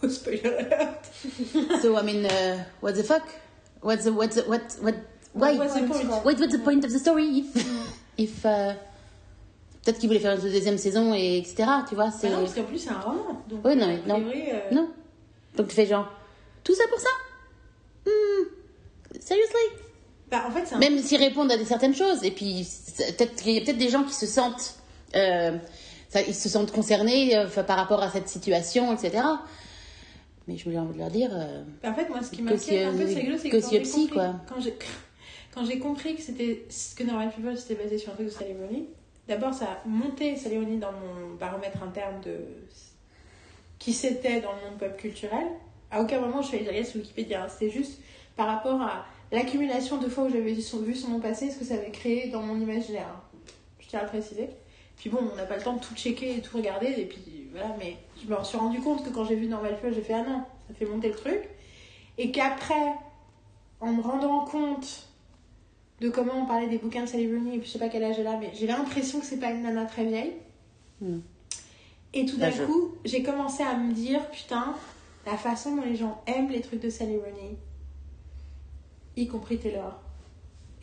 peu 0.00 0.08
spoiler 0.10 0.44
alert. 0.46 1.10
So 1.82 1.96
I 1.98 2.02
mean, 2.02 2.24
uh, 2.26 2.58
what 2.82 2.92
the 2.92 3.02
fuck? 3.02 3.22
What's 3.82 4.04
the 4.04 4.10
what's 4.12 4.36
the, 4.36 4.42
what 4.48 4.60
what 4.82 4.94
why? 5.34 5.56
What's 5.58 5.74
the 5.74 5.86
point? 5.86 6.24
Wait, 6.24 6.38
what's 6.40 6.52
the 6.56 6.62
point 6.62 6.84
of 6.84 6.90
the 6.92 6.98
story? 6.98 7.38
If 7.38 7.66
if 8.18 8.44
uh, 8.44 8.74
peut-être 9.82 9.98
qu'ils 9.98 10.08
voulaient 10.08 10.20
faire 10.20 10.36
une 10.36 10.40
deuxième 10.42 10.78
saison 10.78 11.12
et 11.14 11.38
etc. 11.38 11.64
Tu 11.88 11.94
vois, 11.94 12.10
c'est 12.10 12.28
Bah 12.30 12.36
non, 12.36 12.40
parce 12.42 12.54
qu'en 12.54 12.62
plus, 12.64 12.78
c'est 12.78 12.90
un 12.90 13.00
roman. 13.00 13.42
Donc, 13.48 13.60
Oui, 13.64 13.76
non, 13.76 13.84
a 13.84 13.86
mais 13.88 14.00
non. 14.06 14.20
euh, 14.26 14.60
non. 14.74 14.88
Donc 15.56 15.68
tu 15.68 15.74
fais 15.74 15.86
genre 15.86 16.08
tout 16.62 16.74
ça 16.74 16.84
pour 16.88 16.98
ça? 16.98 17.10
Hmm. 18.06 18.44
Seriously? 19.20 19.83
Bah, 20.30 20.44
en 20.48 20.50
fait, 20.50 20.66
c'est 20.66 20.74
un 20.74 20.78
Même 20.78 20.98
s'ils 21.00 21.18
répondent 21.18 21.50
à 21.52 21.56
des 21.56 21.64
certaines 21.64 21.94
choses, 21.94 22.24
et 22.24 22.30
puis 22.30 22.66
peut-être 22.96 23.36
qu'il 23.36 23.52
y 23.52 23.58
a 23.58 23.60
peut-être 23.60 23.78
des 23.78 23.88
gens 23.90 24.04
qui 24.04 24.14
se 24.14 24.26
sentent, 24.26 24.76
euh, 25.14 25.56
ça- 26.08 26.22
ils 26.22 26.34
se 26.34 26.48
sentent 26.48 26.72
concernés 26.72 27.36
euh, 27.36 27.46
par 27.62 27.76
rapport 27.76 28.02
à 28.02 28.10
cette 28.10 28.28
situation, 28.28 28.92
etc. 28.92 29.22
Mais 30.46 30.56
je 30.56 30.68
me 30.68 30.76
envie 30.78 30.94
de 30.94 30.98
leur 30.98 31.10
dire, 31.10 31.30
euh, 31.32 31.62
Bah, 31.82 31.90
En 31.90 31.94
fait, 31.94 32.08
moi, 32.08 32.22
ce 32.22 32.30
qui 32.30 32.42
m'inquiète 32.42 32.86
un 32.86 32.92
peu, 32.96 33.06
c'est 33.06 33.22
que 33.22 33.48
que 33.50 33.56
quand 33.60 33.70
j'ai 33.70 33.80
psy, 33.80 33.92
compris, 34.08 34.08
quoi. 34.14 34.34
quand 34.48 34.60
j'ai 34.60 34.74
quand 35.54 35.64
j'ai 35.64 35.78
compris 35.78 36.16
que 36.16 36.22
c'était 36.22 36.64
que 36.96 37.02
Normal 37.04 37.30
People 37.30 37.56
c'était 37.56 37.80
basé 37.80 37.96
sur 37.96 38.10
un 38.12 38.16
truc 38.16 38.26
de 38.28 38.34
Rooney, 38.34 38.84
d'abord 39.28 39.54
ça 39.54 39.66
a 39.66 39.88
monté 39.88 40.34
Rooney 40.46 40.78
dans 40.78 40.90
mon 40.92 41.34
baromètre 41.38 41.80
interne 41.82 42.20
de 42.24 42.38
qui 43.78 43.92
c'était 43.92 44.40
dans 44.40 44.50
le 44.52 44.68
monde 44.70 44.78
pop 44.80 44.96
culturel. 44.96 45.46
À 45.92 46.02
aucun 46.02 46.20
moment 46.20 46.42
je 46.42 46.48
suis 46.48 46.68
allée 46.68 46.82
sur 46.84 46.96
Wikipédia, 47.00 47.46
c'était 47.48 47.70
juste 47.70 48.00
par 48.36 48.48
rapport 48.48 48.82
à 48.82 49.06
l'accumulation 49.34 49.98
de 49.98 50.08
fois 50.08 50.24
où 50.24 50.28
j'avais 50.30 50.52
vu 50.52 50.62
son, 50.62 50.80
nom 51.10 51.20
passer, 51.20 51.50
ce 51.50 51.58
que 51.58 51.64
ça 51.64 51.74
avait 51.74 51.90
créé 51.90 52.28
dans 52.30 52.42
mon 52.42 52.58
imaginaire. 52.60 53.08
hein. 53.08 53.20
Je 53.80 53.88
tiens 53.88 54.00
à 54.00 54.02
le 54.04 54.08
préciser. 54.08 54.48
Puis 54.96 55.10
bon, 55.10 55.18
on 55.32 55.36
n'a 55.36 55.44
pas 55.44 55.56
le 55.56 55.62
temps 55.62 55.74
de 55.74 55.80
tout 55.80 55.94
checker 55.94 56.36
et 56.36 56.40
tout 56.40 56.56
regarder, 56.56 56.86
et 56.96 57.04
puis 57.06 57.48
voilà, 57.52 57.74
mais 57.78 57.96
je 58.22 58.32
me 58.32 58.44
suis 58.44 58.56
rendu 58.56 58.80
compte 58.80 59.04
que 59.04 59.10
quand 59.10 59.24
j'ai 59.24 59.34
vu 59.36 59.46
Normal 59.46 59.74
People, 59.74 59.92
j'ai 59.94 60.02
fait 60.02 60.14
ah 60.14 60.22
non, 60.22 60.42
ça 60.68 60.74
fait 60.74 60.86
monter 60.86 61.08
le 61.08 61.14
truc. 61.16 61.48
Et 62.16 62.30
qu'après, 62.30 62.94
en 63.80 63.92
me 63.92 64.00
rendant 64.00 64.44
compte 64.44 65.08
de 66.00 66.08
comment 66.08 66.32
on 66.42 66.46
parlait 66.46 66.68
des 66.68 66.78
bouquins 66.78 67.02
de 67.02 67.08
Sally 67.08 67.26
Rooney, 67.26 67.56
et 67.56 67.58
puis 67.58 67.66
je 67.66 67.72
sais 67.72 67.78
pas 67.78 67.88
quel 67.88 68.04
âge 68.04 68.16
elle 68.18 68.26
a, 68.26 68.36
mais 68.36 68.50
j'ai 68.54 68.66
l'impression 68.66 69.20
que 69.20 69.26
c'est 69.26 69.38
pas 69.38 69.50
une 69.50 69.62
nana 69.62 69.84
très 69.84 70.04
vieille. 70.04 70.32
Hmm. 71.00 71.18
Et 72.14 72.24
tout 72.26 72.36
d'un 72.36 72.50
Bah, 72.50 72.56
je- 72.56 72.64
coup, 72.64 72.94
j'ai 73.04 73.22
commencé 73.24 73.62
à 73.64 73.74
me 73.76 73.92
dire, 73.92 74.28
putain, 74.30 74.74
la 75.26 75.36
façon 75.36 75.74
dont 75.76 75.82
les 75.82 75.96
gens 75.96 76.22
aiment 76.26 76.50
les 76.50 76.60
trucs 76.60 76.80
de 76.80 76.88
Sally 76.90 77.16
Rooney, 77.16 77.56
y 79.16 79.26
compris 79.26 79.58
Taylor 79.58 80.00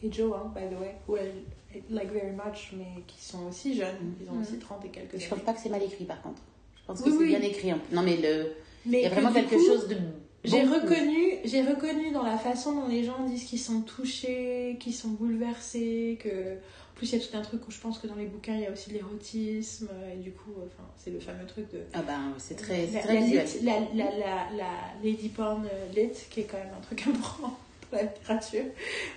et 0.04 0.12
Joe, 0.12 0.34
hein, 0.36 0.52
by 0.56 0.74
the 0.76 0.80
way, 0.80 0.96
who 1.08 1.16
I 1.18 1.84
like 1.90 2.12
very 2.12 2.32
much, 2.32 2.74
mais 2.78 3.04
qui 3.08 3.22
sont 3.24 3.46
aussi 3.48 3.76
jeunes, 3.76 4.16
ils 4.22 4.30
ont 4.30 4.34
Mhm. 4.34 4.42
aussi 4.42 4.58
30 4.60 4.84
et 4.86 4.90
quelques 4.90 5.12
je 5.12 5.16
années. 5.18 5.28
pense 5.30 5.40
pas 5.42 5.54
que 5.54 5.60
c'est 5.62 5.70
mal 5.70 5.84
écrit 5.84 6.06
par 6.06 6.22
contre. 6.22 6.42
Je 6.82 6.86
pense 6.88 7.02
que 7.02 7.10
Oui, 7.10 7.16
c'est 7.18 7.24
oui. 7.24 7.28
bien 7.30 7.42
écrit. 7.42 7.72
Non 7.92 8.02
mais 8.02 8.18
le, 8.18 8.48
il 8.86 8.92
y 9.00 9.06
a 9.06 9.10
vraiment 9.10 9.32
quelque 9.32 9.56
coup, 9.56 9.66
chose 9.66 9.88
de. 9.88 9.98
J'ai 10.44 10.64
reconnu, 10.64 11.36
j'ai 11.46 11.62
reconnu 11.62 12.12
dans 12.12 12.24
la 12.24 12.38
façon 12.38 12.74
dont 12.74 12.88
les 12.88 13.04
gens 13.04 13.24
disent 13.26 13.44
qu'ils 13.44 13.60
sont 13.60 13.82
touchés, 13.82 14.76
qu'ils 14.80 14.96
sont 14.96 15.10
bouleversés, 15.10 16.18
que 16.20 16.56
en 16.56 16.94
plus 16.96 17.14
il 17.14 17.20
y 17.20 17.22
a 17.24 17.26
tout 17.28 17.38
un 17.38 17.42
truc 17.42 17.68
où 17.68 17.72
je 17.72 17.80
pense 17.80 18.00
que 18.00 18.08
dans 18.08 18.16
les 18.16 18.26
bouquins 18.26 18.56
il 18.56 18.62
y 18.62 18.66
a 18.66 18.72
aussi 18.72 18.90
de 18.90 18.96
l'érotisme 18.96 19.90
et 20.12 20.18
du 20.18 20.32
coup, 20.32 20.52
enfin 20.66 20.84
c'est 20.98 21.12
le 21.12 21.20
fameux 21.20 21.46
truc 21.46 21.72
de 21.72 21.82
Ah 21.94 22.02
ben 22.02 22.34
c'est 22.40 22.56
très, 22.56 22.88
c'est 22.88 22.94
la, 22.96 23.00
très 23.02 23.14
la 23.14 23.22
visuel. 23.22 23.48
la, 23.64 23.80
la, 23.94 24.12
la, 24.18 24.36
la 24.58 24.72
lady 25.04 25.30
porn 25.30 25.64
euh, 25.72 25.88
lit 25.96 26.10
qui 26.32 26.40
est 26.42 26.44
quand 26.46 26.58
même 26.58 26.74
un 26.76 26.82
truc 26.82 27.06
important 27.08 27.56
la 27.92 28.04
littérature 28.04 28.66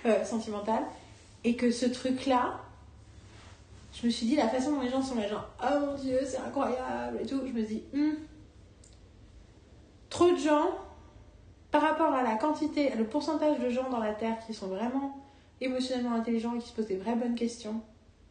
euh, 0.05 0.23
sentimentale 0.25 0.83
et 1.43 1.55
que 1.55 1.71
ce 1.71 1.85
truc 1.85 2.25
là 2.25 2.59
je 3.93 4.05
me 4.05 4.11
suis 4.11 4.25
dit 4.25 4.35
la 4.35 4.49
façon 4.49 4.73
dont 4.73 4.81
les 4.81 4.89
gens 4.89 5.01
sont 5.01 5.15
là 5.15 5.27
genre 5.27 5.47
oh 5.63 5.79
mon 5.79 5.93
dieu 5.95 6.19
c'est 6.25 6.37
incroyable 6.37 7.19
et 7.21 7.25
tout 7.25 7.41
je 7.45 7.51
me 7.51 7.61
dis 7.61 7.83
Hmm. 7.93 8.15
trop 10.09 10.31
de 10.31 10.37
gens 10.37 10.69
par 11.71 11.81
rapport 11.81 12.13
à 12.13 12.23
la 12.23 12.35
quantité 12.35 12.91
le 12.97 13.05
pourcentage 13.05 13.59
de 13.59 13.69
gens 13.69 13.89
dans 13.89 13.99
la 13.99 14.13
terre 14.13 14.37
qui 14.45 14.53
sont 14.53 14.67
vraiment 14.67 15.17
émotionnellement 15.61 16.15
intelligents 16.15 16.55
et 16.55 16.59
qui 16.59 16.69
se 16.69 16.73
posent 16.73 16.87
des 16.87 16.97
vraies 16.97 17.15
bonnes 17.15 17.35
questions 17.35 17.81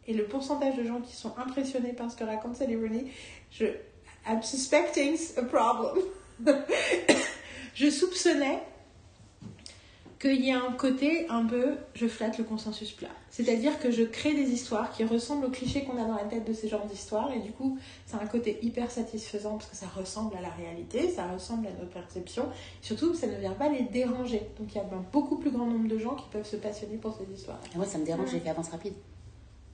et 0.07 0.13
le 0.13 0.25
pourcentage 0.25 0.77
de 0.77 0.85
gens 0.85 1.01
qui 1.01 1.15
sont 1.17 1.33
impressionnés 1.39 1.93
par 1.93 2.11
ce 2.11 2.17
que 2.17 2.25
raconte 2.25 2.57
Sally 2.57 2.77
Rooney 2.77 3.11
je 3.51 3.67
I'm 4.27 4.43
suspecting 4.43 5.19
a 5.37 5.43
problem. 5.43 5.99
je 7.75 7.91
soupçonnais 7.91 8.63
qu'il 10.25 10.45
y 10.45 10.51
a 10.53 10.59
un 10.63 10.73
côté 10.73 11.27
un 11.29 11.45
peu 11.45 11.75
je 11.95 12.07
flatte 12.07 12.39
le 12.39 12.45
consensus 12.45 12.93
plat. 12.93 13.09
C'est-à-dire 13.31 13.79
que 13.81 13.91
je 13.91 14.03
crée 14.05 14.33
des 14.35 14.51
histoires 14.51 14.91
qui 14.93 15.05
ressemblent 15.05 15.47
aux 15.47 15.51
clichés 15.51 15.85
qu'on 15.85 15.97
a 16.01 16.05
dans 16.07 16.15
la 16.17 16.25
tête 16.25 16.45
de 16.47 16.53
ces 16.53 16.69
genres 16.69 16.87
d'histoires 16.87 17.33
et 17.33 17.41
du 17.41 17.51
coup, 17.53 17.79
c'est 18.07 18.15
un 18.17 18.27
côté 18.27 18.59
hyper 18.63 18.91
satisfaisant 18.91 19.59
parce 19.59 19.69
que 19.71 19.77
ça 19.77 19.87
ressemble 19.97 20.37
à 20.37 20.41
la 20.41 20.51
réalité, 20.51 21.11
ça 21.11 21.27
ressemble 21.27 21.67
à 21.67 21.71
notre 21.73 21.91
perception. 21.93 22.45
Surtout, 22.81 23.15
ça 23.15 23.27
ne 23.27 23.37
vient 23.39 23.53
pas 23.53 23.69
les 23.69 23.83
déranger. 23.83 24.43
Donc 24.59 24.69
il 24.73 24.77
y 24.77 24.81
a 24.81 24.85
un 24.85 25.05
beaucoup 25.13 25.37
plus 25.37 25.51
grand 25.51 25.67
nombre 25.67 25.89
de 25.89 25.99
gens 25.99 26.15
qui 26.15 26.25
peuvent 26.31 26.47
se 26.47 26.57
passionner 26.57 26.97
pour 26.97 27.17
ces 27.17 27.33
histoires. 27.33 27.61
Et 27.75 27.77
moi 27.77 27.87
ça 27.87 27.99
me 27.99 28.05
dérange, 28.07 28.31
j'ai 28.31 28.41
fait 28.41 28.51
avance 28.51 28.69
rapide. 28.71 28.95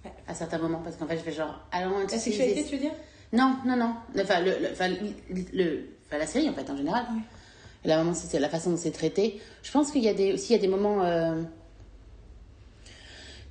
Ouais. 0.04 0.12
À 0.26 0.34
certains 0.34 0.58
moments 0.58 0.80
parce 0.82 0.96
qu'en 0.96 1.06
fait 1.06 1.18
je 1.18 1.22
fais 1.22 1.32
genre 1.32 1.60
allons 1.72 1.98
La 2.00 2.08
sexualité, 2.18 2.64
tu 2.64 2.76
veux 2.76 2.80
dire? 2.80 2.92
Non, 3.32 3.56
non, 3.64 3.76
non. 3.76 3.94
Enfin, 4.20 4.40
le, 4.40 4.50
le- 4.60 4.72
enfin, 4.72 4.88
le- 4.88 4.96
le- 5.52 5.84
enfin, 6.08 6.18
la 6.18 6.26
série, 6.26 6.48
en 6.48 6.52
fait, 6.52 6.68
en 6.68 6.76
général. 6.76 7.04
Ouais. 7.12 7.20
La, 7.84 7.96
moment, 7.98 8.14
c'est 8.14 8.38
la 8.38 8.48
façon 8.48 8.70
dont 8.70 8.76
c'est 8.76 8.90
traité. 8.90 9.40
Je 9.62 9.70
pense 9.70 9.90
qu'il 9.90 10.02
y 10.04 10.08
a 10.08 10.14
des, 10.14 10.34
aussi 10.34 10.52
il 10.52 10.56
y 10.56 10.58
a 10.58 10.60
des 10.60 10.68
moments, 10.68 11.02
euh, 11.02 11.40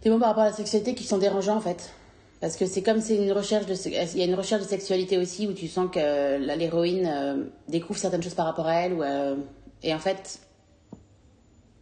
des 0.03 0.09
moments 0.09 0.19
par 0.19 0.29
rapport 0.29 0.43
à 0.43 0.49
la 0.49 0.55
sexualité 0.55 0.93
qui 0.93 1.03
sont 1.03 1.17
dérangeants, 1.17 1.57
en 1.57 1.61
fait. 1.61 1.91
Parce 2.39 2.55
que 2.55 2.65
c'est 2.65 2.81
comme 2.83 3.01
c'est 3.01 3.15
une 3.17 3.31
recherche 3.33 3.65
de, 3.65 3.75
il 3.87 4.17
y 4.17 4.21
a 4.21 4.25
une 4.25 4.35
recherche 4.35 4.61
de 4.63 4.67
sexualité 4.67 5.17
aussi 5.17 5.47
où 5.47 5.53
tu 5.53 5.67
sens 5.67 5.89
que 5.91 5.99
la- 5.99 6.55
l'héroïne 6.55 7.05
euh, 7.11 7.43
découvre 7.67 7.99
certaines 7.99 8.23
choses 8.23 8.35
par 8.35 8.45
rapport 8.45 8.67
à 8.67 8.75
elle. 8.75 8.93
Ou, 8.93 9.03
euh, 9.03 9.35
et 9.83 9.93
en 9.93 9.99
fait, 9.99 10.39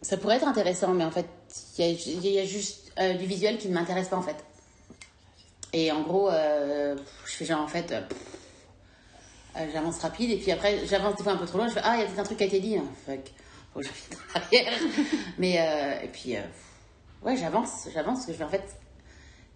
ça 0.02 0.18
pourrait 0.18 0.38
être 0.38 0.48
intéressant, 0.48 0.94
mais 0.94 1.04
en 1.04 1.12
fait, 1.12 1.28
il 1.78 2.26
y 2.26 2.40
a, 2.40 2.46
juste 2.46 2.92
euh, 3.00 3.14
du 3.14 3.26
visuel 3.26 3.58
qui 3.58 3.68
ne 3.68 3.74
m'intéresse 3.74 4.08
pas, 4.08 4.18
en 4.18 4.22
fait. 4.22 4.38
Et 5.74 5.92
en 5.92 6.02
gros, 6.02 6.30
euh, 6.30 6.96
je 7.26 7.32
fais 7.34 7.46
genre, 7.46 7.62
en 7.62 7.68
fait, 7.68 7.92
euh, 7.92 8.02
euh, 8.02 8.02
j'avance 9.74 10.00
rapide, 10.00 10.32
et 10.32 10.38
puis 10.38 10.52
après, 10.52 10.86
j'avance 10.88 11.16
des 11.16 11.24
fois 11.24 11.34
un 11.34 11.38
peu 11.38 11.46
trop 11.46 11.58
loin, 11.58 11.68
je 11.68 11.74
fais, 11.74 11.82
ah, 11.84 11.96
il 11.96 12.02
y 12.02 12.04
a 12.04 12.06
peut-être 12.06 12.20
un 12.20 12.24
truc 12.24 12.38
qui 12.38 12.44
a 12.44 12.48
été 12.48 12.60
dit, 12.60 12.78
hein. 12.78 12.86
fuck, 13.06 13.20
faut 13.74 13.80
que 13.82 13.86
en 13.88 14.40
arrière. 14.42 14.74
Mais, 15.38 15.60
euh, 15.60 16.04
et 16.06 16.08
puis, 16.08 16.36
euh, 16.36 16.42
ouais, 17.24 17.36
j'avance, 17.38 17.88
j'avance, 17.94 18.20
parce 18.20 18.26
que 18.28 18.34
je 18.34 18.38
fais, 18.38 18.44
en 18.44 18.50
fait, 18.50 18.64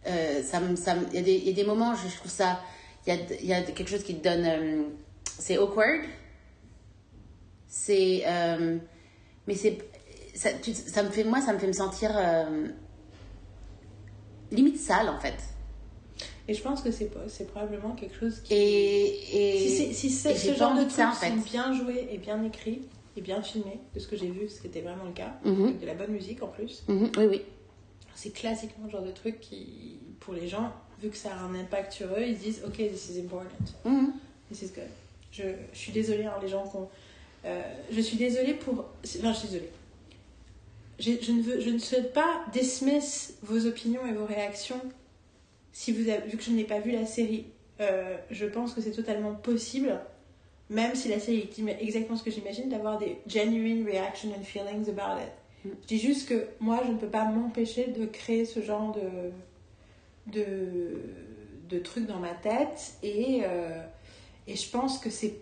euh, 0.07 0.44
ça 0.44 0.60
me, 0.60 0.76
ça 0.76 0.95
il 1.11 1.15
y, 1.15 1.19
a 1.19 1.22
des- 1.22 1.36
il 1.36 1.48
y 1.48 1.52
a 1.52 1.53
des 1.53 1.64
moments, 1.64 1.94
je, 1.95 2.07
je 2.07 2.15
trouve 2.18 2.32
ça, 2.32 2.61
il 3.06 3.14
y 3.14 3.18
a, 3.18 3.22
il 3.40 3.45
y 3.48 3.53
a 3.53 3.61
quelque 3.61 3.90
chose 3.90 4.03
qui 4.03 4.15
te 4.15 4.23
donne, 4.23 4.45
euh, 4.45 4.84
c'est 5.26 5.57
awkward, 5.57 6.02
c'est, 7.68 8.23
euh, 8.26 8.78
mais 9.48 9.56
c'est, 9.56 9.78
ça, 10.36 10.52
tu- 10.53 10.73
ça 10.73 11.03
me 11.03 11.10
fait, 11.10 11.23
moi, 11.23 11.41
ça 11.41 11.53
me 11.53 11.60
fait 11.60 11.68
me 11.68 11.73
sentir 11.73 12.11
euh, 12.15 12.68
limite 14.52 14.78
sale, 14.80 15.10
en 15.10 15.19
fait. 15.19 15.36
Et 16.52 16.53
je 16.53 16.61
pense 16.61 16.82
que 16.82 16.91
c'est 16.91 17.10
c'est 17.30 17.48
probablement 17.48 17.94
quelque 17.95 18.14
chose 18.19 18.41
qui 18.44 18.53
Et, 18.53 19.53
et 19.56 19.57
Si, 19.69 20.10
c'est- 20.10 20.34
si 20.36 20.49
ce 20.49 20.53
genre 20.53 20.73
de 20.76 20.82
trucs 20.82 20.91
ça, 20.91 21.10
en 21.11 21.14
fait. 21.14 21.30
sont 21.30 21.36
bien 21.38 21.73
joués 21.73 22.10
et 22.11 22.18
bien 22.18 22.44
écrits 22.44 22.82
et 23.15 23.22
bien 23.22 23.41
filmés, 23.41 23.80
de 23.95 23.99
ce 24.02 24.07
que 24.10 24.18
j'ai 24.18 24.28
vu, 24.28 24.49
ce 24.49 24.60
qui 24.60 24.68
était 24.68 24.82
vraiment 24.82 25.06
le 25.06 25.14
cas, 25.14 25.34
Mhm. 25.45 25.64
avec 25.64 25.80
de 25.80 25.86
la 25.86 25.94
bonne 25.94 26.11
musique 26.11 26.44
en 26.44 26.48
plus, 26.48 26.84
Mhm, 26.90 27.10
oui, 27.18 27.26
oui. 27.30 27.41
c'est 28.15 28.32
classiquement 28.34 28.84
le 28.84 28.91
genre 28.91 29.02
de 29.03 29.11
truc 29.11 29.40
qui, 29.40 29.98
pour 30.19 30.34
les 30.34 30.49
gens, 30.49 30.73
vu 31.02 31.07
que 31.10 31.15
ça 31.15 31.30
a 31.34 31.40
un 31.40 31.56
impact 31.56 31.94
sur 31.94 32.07
eux, 32.07 32.22
ils 32.28 32.36
se 32.38 32.44
disent 32.44 32.61
Ok, 32.68 32.76
this 32.76 33.11
is 33.15 33.19
important, 33.22 33.48
Mhm. 33.86 34.11
this 34.52 34.61
is 34.64 34.72
good. 34.76 34.84
Je, 35.32 35.44
je 35.72 35.78
suis 35.80 35.94
désolée, 35.94 36.26
hein, 36.26 36.34
les 36.41 36.49
gens 36.49 36.68
qui 36.68 36.76
ont. 36.76 36.90
euh, 37.45 37.61
je 37.90 38.02
suis 38.02 38.18
désolée 38.18 38.56
pour. 38.56 38.73
Non, 39.23 39.32
je 39.32 39.38
suis 39.40 39.48
désolée. 39.48 39.69
Je, 40.99 41.11
je 41.22 41.32
ne 41.32 41.41
veux, 41.41 41.61
je 41.61 41.69
ne 41.69 41.80
souhaite 41.80 42.11
pas 42.14 42.41
dismiss 42.52 43.36
vos 43.41 43.65
opinions 43.65 44.06
et 44.06 44.11
vos 44.11 44.26
réactions 44.26 44.82
si 45.72 45.91
vous 45.91 46.10
avez, 46.10 46.27
vu 46.27 46.38
que 46.38 46.43
je 46.43 46.52
n'ai 46.52 46.64
pas 46.64 46.80
vu 46.80 46.91
la 46.91 47.06
série. 47.06 47.45
Euh, 47.80 48.18
je 48.30 48.45
pense 48.45 48.73
que 48.73 48.81
c'est 48.81 48.91
totalement 48.91 49.34
possible, 49.34 49.99
même 50.69 50.95
si 50.95 51.07
la 51.10 51.19
série 51.19 51.49
dit 51.52 51.65
exactement 51.80 52.15
ce 52.15 52.23
que 52.23 52.31
j'imagine, 52.31 52.69
d'avoir 52.69 52.98
des 52.99 53.18
genuine 53.27 53.85
reactions 53.85 54.30
and 54.38 54.43
feelings 54.43 54.89
about 54.89 55.22
it. 55.22 55.31
Mm. 55.65 55.69
Je 55.81 55.88
dis 55.88 55.99
juste 55.99 56.30
que 56.30 56.48
moi, 56.60 56.81
je 56.85 56.91
ne 56.91 56.98
peux 56.98 57.07
pas 57.07 57.26
m'empêcher 57.26 57.88
de 57.88 58.06
créer 58.06 58.45
ce 58.45 58.61
genre 58.61 58.93
de, 58.93 60.31
de, 60.31 61.02
de 61.69 61.80
trucs 61.80 62.06
dans 62.06 62.19
ma 62.19 62.34
tête 62.34 62.93
et, 63.02 63.41
euh, 63.45 63.81
et 64.48 64.56
je 64.56 64.69
pense 64.69 64.99
que 64.99 65.10
c'est 65.10 65.35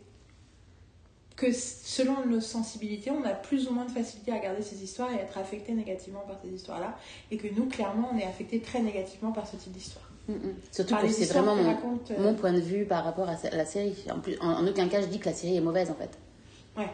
que 1.40 1.54
selon 1.54 2.26
nos 2.26 2.42
sensibilités, 2.42 3.12
on 3.12 3.24
a 3.24 3.32
plus 3.32 3.70
ou 3.70 3.74
moins 3.74 3.86
de 3.86 3.92
facilité 3.92 4.32
à 4.34 4.36
regarder 4.36 4.62
ces 4.62 4.84
histoires 4.84 5.10
et 5.12 5.20
à 5.20 5.22
être 5.22 5.38
affecté 5.38 5.72
négativement 5.74 6.20
par 6.28 6.38
ces 6.42 6.50
histoires-là. 6.50 6.98
Et 7.32 7.38
que 7.38 7.48
nous, 7.48 7.66
clairement, 7.68 8.10
on 8.14 8.18
est 8.18 8.26
affecté 8.26 8.60
très 8.60 8.82
négativement 8.82 9.32
par 9.32 9.48
ce 9.48 9.56
type 9.56 9.72
d'histoire. 9.72 10.09
Surtout 10.72 10.94
Par 10.94 11.02
que 11.04 11.10
c'est 11.10 11.26
vraiment 11.26 11.56
qu'on 11.56 11.64
mon, 11.64 11.70
raconte, 11.76 12.12
euh, 12.12 12.22
mon 12.22 12.34
point 12.36 12.54
de 12.54 12.60
vue 12.60 12.86
par 12.86 13.04
rapport 13.04 13.28
à 13.30 13.36
la 13.52 13.66
série. 13.66 13.96
En, 14.12 14.20
plus, 14.20 14.38
en, 14.40 14.50
en 14.64 14.68
aucun 14.68 14.88
cas, 14.88 15.02
je 15.02 15.08
dis 15.08 15.20
que 15.20 15.26
la 15.26 15.34
série 15.34 15.58
est 15.58 15.62
mauvaise, 15.62 15.90
en 15.90 15.96
fait. 15.96 16.12
Ouais. 16.78 16.90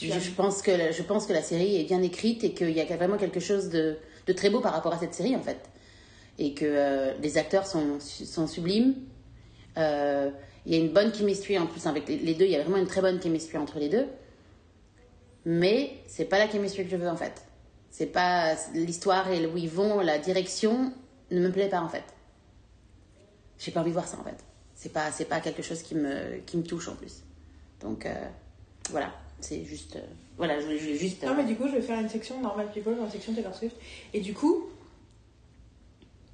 Je, 0.00 0.30
pense 0.30 0.62
que, 0.62 0.70
la- 0.70 0.92
je 0.92 1.02
pense 1.02 1.26
que 1.26 1.32
la 1.32 1.42
série 1.42 1.80
est 1.80 1.84
bien 1.84 2.00
écrite 2.02 2.44
et 2.44 2.52
qu'il 2.52 2.70
y 2.70 2.80
a 2.80 2.96
vraiment 2.96 3.16
quelque 3.18 3.40
chose 3.40 3.68
de, 3.70 3.96
de 4.26 4.32
très 4.32 4.48
beau 4.50 4.60
par 4.60 4.72
rapport 4.72 4.92
à 4.94 4.98
cette 4.98 5.14
série, 5.14 5.34
en 5.36 5.42
fait. 5.42 5.58
et 6.38 6.54
que 6.54 6.64
euh, 6.64 7.12
les 7.22 7.36
acteurs 7.38 7.66
sont, 7.66 7.98
sont 8.00 8.46
sublimes. 8.46 8.94
Euh, 9.76 10.30
il 10.66 10.74
y 10.74 10.76
a 10.76 10.80
une 10.80 10.92
bonne 10.92 11.12
chemistry 11.14 11.58
en 11.58 11.66
plus 11.66 11.86
avec 11.86 12.08
les, 12.08 12.18
les 12.18 12.34
deux. 12.34 12.44
Il 12.44 12.50
y 12.50 12.56
a 12.56 12.62
vraiment 12.62 12.76
une 12.78 12.86
très 12.86 13.00
bonne 13.02 13.20
chemistry 13.22 13.58
entre 13.58 13.78
les 13.78 13.88
deux. 13.88 14.06
Mais 15.44 15.92
c'est 16.06 16.26
pas 16.26 16.38
la 16.38 16.50
chemistry 16.50 16.84
que 16.84 16.90
je 16.90 16.96
veux 16.96 17.08
en 17.08 17.16
fait. 17.16 17.42
C'est 17.90 18.06
pas 18.06 18.54
l'histoire 18.74 19.30
et 19.30 19.46
où 19.46 19.56
ils 19.56 19.68
vont, 19.70 20.00
la 20.00 20.18
direction 20.18 20.92
ne 21.30 21.40
me 21.40 21.50
plaît 21.50 21.68
pas 21.68 21.80
en 21.80 21.88
fait. 21.88 22.04
J'ai 23.60 23.70
pas 23.70 23.80
envie 23.80 23.90
de 23.90 23.94
voir 23.94 24.08
ça 24.08 24.18
en 24.18 24.24
fait. 24.24 24.42
C'est 24.74 24.92
pas 24.92 25.12
c'est 25.12 25.26
pas 25.26 25.38
quelque 25.40 25.62
chose 25.62 25.82
qui 25.82 25.94
me 25.94 26.38
qui 26.46 26.56
me 26.56 26.64
touche 26.64 26.88
en 26.88 26.96
plus. 26.96 27.22
Donc 27.80 28.06
euh, 28.06 28.14
voilà, 28.90 29.12
c'est 29.40 29.64
juste 29.64 29.96
euh, 29.96 30.00
voilà, 30.40 30.58
je 30.58 30.64
voulais, 30.64 30.78
juste. 30.78 31.22
Non, 31.22 31.32
euh, 31.32 31.34
mais 31.36 31.44
du 31.44 31.54
coup, 31.54 31.68
je 31.68 31.72
vais 31.74 31.82
faire 31.82 32.00
une 32.00 32.08
section 32.08 32.40
Normal 32.40 32.70
People, 32.72 32.96
une 32.98 33.10
section 33.10 33.34
Taylor 33.34 33.54
Swift. 33.54 33.76
Et 34.14 34.20
du 34.20 34.32
coup, 34.32 34.70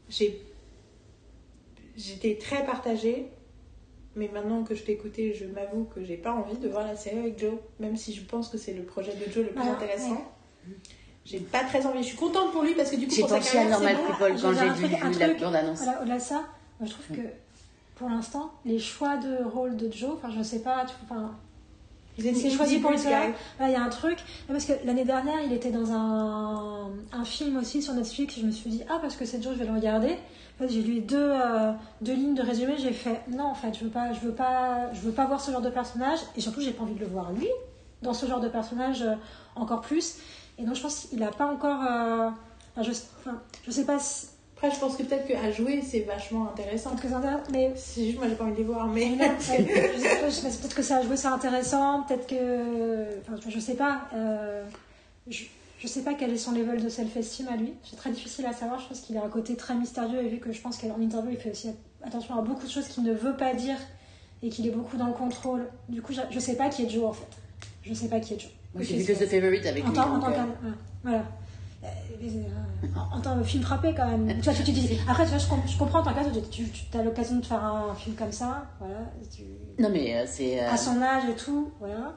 j'ai. 0.08 0.40
J'étais 1.96 2.38
très 2.40 2.64
partagée. 2.64 3.26
Mais 4.14 4.30
maintenant 4.32 4.62
que 4.62 4.74
je 4.76 4.82
t'ai 4.84 4.92
écouté, 4.92 5.34
je 5.34 5.44
m'avoue 5.44 5.84
que 5.84 6.04
j'ai 6.04 6.16
pas 6.16 6.32
envie 6.32 6.56
de 6.56 6.68
voir 6.68 6.86
la 6.86 6.94
série 6.96 7.18
avec 7.18 7.38
Joe. 7.38 7.54
Même 7.80 7.96
si 7.96 8.14
je 8.14 8.22
pense 8.22 8.48
que 8.48 8.56
c'est 8.58 8.74
le 8.74 8.84
projet 8.84 9.12
de 9.12 9.24
Joe 9.30 9.44
le 9.44 9.50
plus 9.50 9.60
Ouais, 9.60 9.68
intéressant. 9.70 10.32
J'ai 11.24 11.40
pas 11.40 11.64
très 11.64 11.84
envie. 11.84 11.98
Je 12.02 12.08
suis 12.08 12.16
contente 12.16 12.52
pour 12.52 12.62
lui 12.62 12.74
parce 12.74 12.92
que 12.92 12.96
du 12.96 13.08
coup, 13.08 13.14
J'ai 13.14 13.22
pour 13.22 13.30
sa 13.30 13.38
pensé 13.38 13.58
à 13.58 13.62
carrière, 13.64 13.78
c'est 13.78 13.84
Normal 13.84 13.96
bon. 13.96 14.12
People 14.12 14.40
quand 14.40 14.52
J'ai 14.54 14.86
vu 14.86 15.18
la 15.18 15.28
truc- 15.28 15.40
bande-annonce. 15.40 15.78
Voilà, 15.82 16.00
au-delà 16.00 16.16
de 16.18 16.22
ça, 16.22 16.44
je 16.82 16.90
trouve 16.90 17.16
que 17.16 17.22
pour 17.96 18.08
l'instant, 18.10 18.52
les 18.64 18.78
choix 18.78 19.16
de 19.16 19.42
rôle 19.44 19.76
de 19.76 19.90
Joe, 19.90 20.12
enfin, 20.14 20.28
je 20.36 20.42
sais 20.42 20.60
pas, 20.60 20.84
tu 20.84 20.94
enfin, 21.04 21.34
c'est 22.18 22.50
choisi 22.50 22.78
pour 22.78 22.90
le. 22.90 22.96
Là, 22.96 23.68
il 23.68 23.72
y 23.72 23.74
a 23.74 23.82
un 23.82 23.88
truc. 23.88 24.18
Parce 24.48 24.64
que 24.64 24.72
l'année 24.84 25.04
dernière, 25.04 25.40
il 25.44 25.52
était 25.52 25.70
dans 25.70 25.92
un, 25.92 26.90
un 27.12 27.24
film 27.24 27.56
aussi 27.58 27.82
sur 27.82 27.94
Netflix. 27.94 28.38
Je 28.40 28.46
me 28.46 28.50
suis 28.50 28.70
dit, 28.70 28.82
ah, 28.88 28.98
parce 29.00 29.16
que 29.16 29.24
c'est 29.24 29.42
Joe, 29.42 29.54
je 29.54 29.58
vais 29.58 29.66
le 29.66 29.74
regarder. 29.74 30.12
En 30.12 30.58
fait, 30.60 30.68
j'ai 30.68 30.82
lu 30.82 31.00
deux, 31.00 31.18
euh, 31.18 31.72
deux 32.00 32.14
lignes 32.14 32.34
de 32.34 32.42
résumé. 32.42 32.74
J'ai 32.78 32.92
fait, 32.92 33.20
non, 33.28 33.44
en 33.44 33.54
fait, 33.54 33.74
je 33.74 33.84
veux 33.84 33.90
pas, 33.90 34.12
je 34.14 34.20
veux 34.20 34.32
pas, 34.32 34.92
je 34.94 35.00
veux 35.00 35.12
pas 35.12 35.26
voir 35.26 35.40
ce 35.40 35.50
genre 35.50 35.60
de 35.60 35.68
personnage. 35.68 36.18
Et 36.36 36.40
surtout, 36.40 36.60
j'ai 36.62 36.72
pas 36.72 36.84
envie 36.84 36.94
de 36.94 37.00
le 37.00 37.06
voir 37.06 37.32
lui 37.32 37.48
dans 38.02 38.14
ce 38.14 38.24
genre 38.26 38.40
de 38.40 38.48
personnage 38.48 39.02
euh, 39.02 39.14
encore 39.54 39.82
plus. 39.82 40.16
Et 40.58 40.64
donc, 40.64 40.74
je 40.74 40.80
pense 40.80 41.06
qu'il 41.06 41.22
a 41.22 41.30
pas 41.30 41.46
encore. 41.46 41.82
euh, 41.82 42.30
enfin, 42.74 42.82
je, 42.82 42.92
enfin, 43.20 43.42
je 43.66 43.70
sais 43.70 43.84
pas 43.84 43.98
si. 43.98 44.28
Après, 44.56 44.70
je 44.70 44.80
pense 44.80 44.96
que 44.96 45.02
peut-être 45.02 45.26
qu'à 45.26 45.50
jouer, 45.52 45.82
c'est 45.86 46.00
vachement 46.00 46.48
intéressant. 46.50 46.90
Peut-être 46.90 47.02
que 47.02 47.08
c'est 47.08 47.14
intéressant, 47.14 47.42
mais 47.52 47.72
C'est 47.76 48.06
juste, 48.06 48.18
moi, 48.18 48.26
j'ai 48.28 48.34
pas 48.36 48.44
envie 48.44 48.52
de 48.54 48.58
les 48.58 48.64
voir. 48.64 48.86
Mais. 48.88 49.10
non, 49.10 49.26
je 49.38 49.44
sais 49.44 49.62
pas, 49.62 50.28
je 50.28 50.30
sais 50.34 50.42
pas, 50.48 50.48
peut-être 50.56 50.74
que 50.74 50.82
ça 50.82 50.96
a 50.96 51.02
joué, 51.02 51.16
c'est 51.16 51.26
intéressant, 51.28 52.02
peut-être 52.04 52.26
que. 52.26 53.18
Enfin, 53.20 53.38
je, 53.48 53.60
sais 53.60 53.74
pas. 53.74 54.02
euh, 54.14 54.64
je, 55.28 55.44
je 55.78 55.86
sais 55.86 56.00
pas 56.02 56.14
quel 56.14 56.32
est 56.32 56.38
son 56.38 56.52
level 56.52 56.82
de 56.82 56.88
self-esteem 56.88 57.48
à 57.48 57.56
lui. 57.56 57.74
C'est 57.84 57.96
très 57.96 58.10
difficile 58.10 58.46
à 58.46 58.54
savoir. 58.54 58.80
Je 58.80 58.88
pense 58.88 59.00
qu'il 59.00 59.18
a 59.18 59.24
un 59.24 59.28
côté 59.28 59.56
très 59.56 59.74
mystérieux 59.74 60.22
et 60.24 60.28
vu 60.28 60.38
que 60.38 60.50
je 60.52 60.60
pense 60.62 60.78
qu'en 60.78 60.98
interview, 61.00 61.32
il 61.32 61.36
fait 61.38 61.50
aussi 61.50 61.68
attention 62.02 62.38
à 62.38 62.40
beaucoup 62.42 62.64
de 62.66 62.70
choses 62.70 62.88
qu'il 62.88 63.02
ne 63.04 63.12
veut 63.12 63.36
pas 63.36 63.52
dire 63.52 63.76
et 64.42 64.48
qu'il 64.48 64.66
est 64.66 64.70
beaucoup 64.70 64.96
dans 64.96 65.06
le 65.08 65.12
contrôle. 65.12 65.66
Du 65.90 66.00
coup, 66.00 66.14
je, 66.14 66.20
je 66.30 66.38
sais 66.40 66.56
pas 66.56 66.70
qui 66.70 66.84
est 66.84 66.88
Joe 66.88 67.04
en 67.04 67.12
fait. 67.12 67.26
Je 67.82 67.92
sais 67.92 68.08
pas 68.08 68.20
qui 68.20 68.32
est 68.34 68.40
Joe. 68.40 68.50
J'ai 68.80 68.96
vu 68.98 69.04
que 69.14 69.18
The 69.24 69.28
Favorite 69.28 69.66
avec 69.66 69.84
En 69.84 69.90
lui. 69.90 69.98
en 69.98 70.18
tant 70.20 70.28
euh, 70.28 70.32
qu'un- 70.32 70.44
ouais, 70.46 70.74
voilà. 71.02 71.24
Euh, 71.86 72.26
euh, 72.84 72.86
En, 73.12 73.20
tant 73.20 73.36
que 73.38 73.44
film 73.44 73.62
frappé 73.62 73.94
quand 73.94 74.06
même. 74.06 74.26
Tu 74.40 74.42
vois, 74.44 74.54
tu, 74.54 74.64
tu 74.64 74.72
dis, 74.72 74.98
après, 75.08 75.24
tu 75.24 75.30
vois, 75.30 75.38
je, 75.38 75.48
com- 75.48 75.60
je 75.66 75.76
comprends 75.78 76.00
en 76.00 76.02
tant 76.02 76.14
que 76.14 76.38
tu, 76.48 76.64
tu 76.70 76.96
as 76.96 77.02
l'occasion 77.02 77.36
de 77.36 77.44
faire 77.44 77.62
un 77.64 77.94
film 77.94 78.16
comme 78.16 78.32
ça, 78.32 78.66
voilà. 78.80 79.10
Tu, 79.34 79.42
Non, 79.78 79.88
mais 79.90 80.16
euh, 80.16 80.24
c'est. 80.26 80.60
euh, 80.62 80.70
à 80.70 80.76
son 80.76 81.00
âge 81.02 81.28
et 81.28 81.34
tout, 81.34 81.72
voilà. 81.78 82.14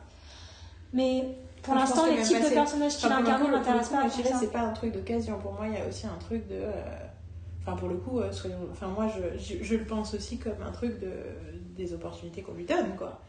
Mais 0.93 1.37
pour 1.61 1.75
l'instant, 1.75 2.05
les 2.05 2.21
types 2.23 2.41
de 2.41 2.49
personnages 2.49 2.97
qu'il 2.97 3.09
pour 3.09 3.17
le 3.49 3.57
m'intéressent 3.57 3.89
pas. 3.89 4.07
je 4.09 4.21
dirais, 4.21 4.33
c'est 4.39 4.51
pas 4.51 4.61
un 4.61 4.73
truc 4.73 4.93
d'occasion. 4.93 5.37
Pour 5.39 5.53
moi, 5.53 5.67
il 5.67 5.73
y 5.73 5.77
a 5.77 5.87
aussi 5.87 6.07
un 6.07 6.17
truc 6.19 6.47
de. 6.47 6.61
Enfin, 7.61 7.75
pour 7.77 7.89
le 7.89 7.97
coup, 7.97 8.19
soyons. 8.31 8.67
Enfin, 8.71 8.87
moi, 8.87 9.07
je, 9.07 9.37
je, 9.37 9.63
je 9.63 9.75
le 9.75 9.85
pense 9.85 10.13
aussi 10.13 10.39
comme 10.39 10.61
un 10.65 10.71
truc 10.71 10.99
de 10.99 11.11
des 11.75 11.93
opportunités 11.93 12.41
qu'on 12.41 12.53
lui 12.53 12.65
donne, 12.65 12.95
quoi. 12.97 13.21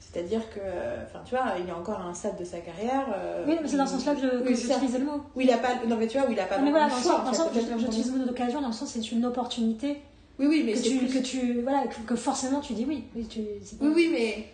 C'est-à-dire 0.00 0.48
que, 0.50 0.60
euh, 0.62 1.04
enfin, 1.04 1.20
tu 1.24 1.34
vois, 1.34 1.44
il 1.62 1.68
est 1.68 1.72
encore 1.72 2.00
à 2.00 2.04
un 2.04 2.14
stade 2.14 2.38
de 2.38 2.44
sa 2.44 2.58
carrière. 2.60 3.06
euh, 3.14 3.44
Oui, 3.46 3.56
mais 3.60 3.68
c'est 3.68 3.76
dans 3.76 3.86
ce 3.86 3.94
sens-là 3.94 4.14
que 4.14 4.42
que 4.42 4.54
j'utilisais 4.54 4.98
le 4.98 5.04
mot. 5.04 5.20
Où 5.36 5.40
il 5.40 5.50
a 5.50 5.58
pas. 5.58 5.84
Non, 5.86 5.96
mais 5.96 6.06
tu 6.06 6.18
vois, 6.18 6.28
où 6.28 6.32
il 6.32 6.40
a 6.40 6.46
pas 6.46 6.58
Non, 6.58 6.64
mais 6.64 6.70
voilà, 6.70 6.88
dans 6.88 6.96
le 6.96 7.02
sens, 7.02 7.24
dans 7.24 7.32
sens, 7.32 7.48
j'utilise 7.78 8.12
le 8.12 8.18
mot 8.20 8.24
d'occasion, 8.24 8.60
dans 8.60 8.68
le 8.68 8.72
sens, 8.72 8.88
c'est 8.90 9.12
une 9.12 9.26
opportunité 9.26 9.98
Oui, 10.38 10.46
oui, 10.48 10.62
mais 10.64 10.72
que 10.72 10.78
c'est 10.78 10.88
tu, 10.90 10.96
plus- 10.98 11.08
que 11.08 11.18
tu, 11.18 11.60
voilà, 11.62 11.86
que, 11.88 12.00
que 12.06 12.16
forcément 12.16 12.60
tu 12.60 12.72
dis 12.72 12.86
oui. 12.88 13.04
oui, 13.16 13.26
tu, 13.26 13.40
pas- 13.40 13.84
Oui, 13.84 13.92
oui, 13.94 14.08
mais 14.12 14.46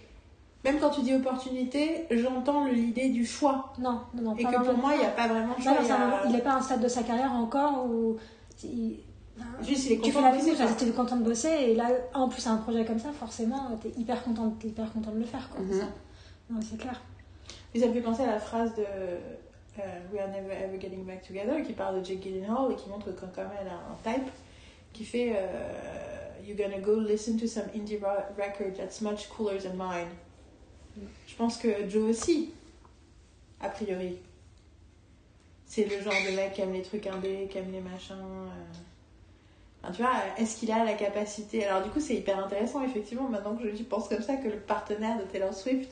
même 0.70 0.80
quand 0.80 0.90
tu 0.90 1.02
dis 1.02 1.14
opportunité, 1.14 2.06
j'entends 2.10 2.64
l'idée 2.66 3.10
du 3.10 3.24
choix. 3.26 3.72
Non, 3.78 4.00
non, 4.14 4.22
non. 4.30 4.36
Et 4.36 4.42
pas 4.42 4.50
que 4.52 4.64
pour 4.64 4.78
moi, 4.78 4.92
il 4.94 5.00
n'y 5.00 5.04
a 5.06 5.10
pas 5.10 5.28
vraiment 5.28 5.54
de 5.54 5.58
Non, 5.58 5.62
choix. 5.62 5.72
non, 5.74 5.78
il 5.86 5.92
un 5.92 6.28
a- 6.30 6.32
n'est 6.32 6.40
pas 6.42 6.52
à 6.52 6.56
un 6.56 6.62
stade 6.62 6.80
de 6.82 6.88
sa 6.88 7.02
carrière 7.02 7.32
encore 7.32 7.84
où. 7.86 8.16
il- 8.64 8.96
Juste, 9.62 9.86
il 9.86 9.92
est 9.92 9.96
tu 9.96 10.12
content 10.12 10.12
fais 10.12 10.22
la 10.22 10.30
de 10.32 10.36
vidéo, 10.36 10.52
bosser, 10.54 10.64
quoi. 10.66 10.74
tu 10.78 10.84
es 10.84 10.90
content 10.92 11.16
de 11.16 11.24
bosser, 11.24 11.48
et 11.48 11.74
là, 11.74 11.88
en 12.12 12.28
plus, 12.28 12.46
un 12.46 12.56
projet 12.58 12.84
comme 12.84 12.98
ça, 12.98 13.12
forcément, 13.12 13.76
tu 13.80 13.88
es 13.88 13.90
hyper 14.00 14.22
content, 14.22 14.50
t'es 14.60 14.68
hyper 14.68 14.92
content 14.92 15.10
de 15.12 15.18
le 15.18 15.24
faire. 15.24 15.48
Quoi, 15.50 15.60
ça. 15.76 15.86
Non, 16.50 16.60
c'est 16.62 16.76
clair. 16.78 17.00
Et 17.74 17.80
ça 17.80 17.86
me 17.88 17.92
fait 17.92 18.00
penser 18.00 18.22
à 18.22 18.26
la 18.26 18.38
phrase 18.38 18.74
de 18.76 18.82
euh, 18.82 20.00
We 20.12 20.20
are 20.20 20.28
never 20.28 20.52
ever 20.52 20.78
getting 20.80 21.04
back 21.04 21.22
together 21.26 21.62
qui 21.66 21.72
parle 21.72 22.00
de 22.00 22.04
Jake 22.04 22.20
Gyllenhaal 22.22 22.70
et 22.72 22.76
qui 22.76 22.88
montre 22.88 23.06
que 23.06 23.24
quand 23.34 23.42
même 23.42 23.50
elle 23.60 23.66
a 23.68 23.72
un 23.90 24.14
type 24.14 24.28
qui 24.92 25.04
fait 25.04 25.32
euh, 25.36 26.44
You're 26.46 26.56
gonna 26.56 26.78
go 26.78 27.00
listen 27.00 27.36
to 27.38 27.46
some 27.48 27.64
indie 27.74 27.98
record 28.38 28.76
that's 28.76 29.00
much 29.00 29.28
cooler 29.28 29.58
than 29.58 29.74
mine. 29.76 30.06
Je 31.26 31.34
pense 31.34 31.56
que 31.56 31.88
Joe 31.88 32.10
aussi, 32.10 32.52
a 33.60 33.68
priori. 33.70 34.18
C'est 35.66 35.84
le 35.86 36.00
genre 36.00 36.12
de 36.30 36.36
mec 36.36 36.52
qui 36.52 36.60
aime 36.60 36.72
les 36.72 36.82
trucs 36.82 37.06
indés, 37.08 37.48
qui 37.50 37.58
aime 37.58 37.72
les 37.72 37.80
machins. 37.80 38.14
euh. 38.14 38.48
Tu 39.92 40.02
vois, 40.02 40.12
est-ce 40.38 40.56
qu'il 40.56 40.70
a 40.72 40.84
la 40.84 40.94
capacité? 40.94 41.64
Alors, 41.66 41.82
du 41.82 41.90
coup, 41.90 42.00
c'est 42.00 42.14
hyper 42.14 42.38
intéressant, 42.38 42.82
effectivement, 42.84 43.28
maintenant 43.28 43.56
que 43.56 43.74
je 43.74 43.82
pense 43.82 44.08
comme 44.08 44.22
ça, 44.22 44.36
que 44.36 44.48
le 44.48 44.58
partenaire 44.58 45.18
de 45.18 45.24
Taylor 45.24 45.52
Swift 45.54 45.90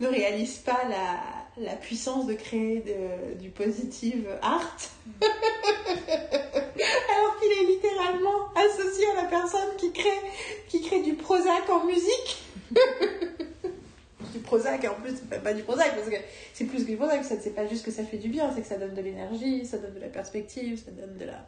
ne 0.00 0.08
réalise 0.08 0.58
pas 0.58 0.80
la, 0.88 1.62
la 1.64 1.76
puissance 1.76 2.26
de 2.26 2.34
créer 2.34 2.80
de- 2.80 3.34
du 3.40 3.50
positive 3.50 4.26
art. 4.42 4.76
Alors 5.22 7.38
qu'il 7.40 7.52
est 7.52 7.66
littéralement 7.72 8.48
associé 8.56 9.04
à 9.16 9.22
la 9.22 9.28
personne 9.28 9.76
qui 9.78 9.92
crée, 9.92 10.10
qui 10.68 10.82
crée 10.82 11.02
du 11.02 11.14
Prozac 11.14 11.68
en 11.70 11.84
musique. 11.84 12.42
du 14.32 14.38
Prozac, 14.40 14.82
et 14.84 14.88
en 14.88 14.94
plus, 14.94 15.12
pas, 15.20 15.38
pas 15.38 15.54
du 15.54 15.62
Prozac, 15.62 15.94
parce 15.94 16.08
que 16.08 16.16
c'est 16.52 16.64
plus 16.64 16.84
que 16.84 16.90
du 16.90 16.96
Prozac, 16.96 17.24
c'est 17.24 17.54
pas 17.54 17.66
juste 17.66 17.84
que 17.84 17.90
ça 17.90 18.04
fait 18.04 18.16
du 18.18 18.28
bien, 18.28 18.50
c'est 18.54 18.62
que 18.62 18.68
ça 18.68 18.76
donne 18.78 18.94
de 18.94 19.00
l'énergie, 19.02 19.64
ça 19.66 19.78
donne 19.78 19.94
de 19.94 20.00
la 20.00 20.08
perspective, 20.08 20.82
ça 20.84 20.90
donne 20.90 21.16
de 21.18 21.24
la 21.24 21.46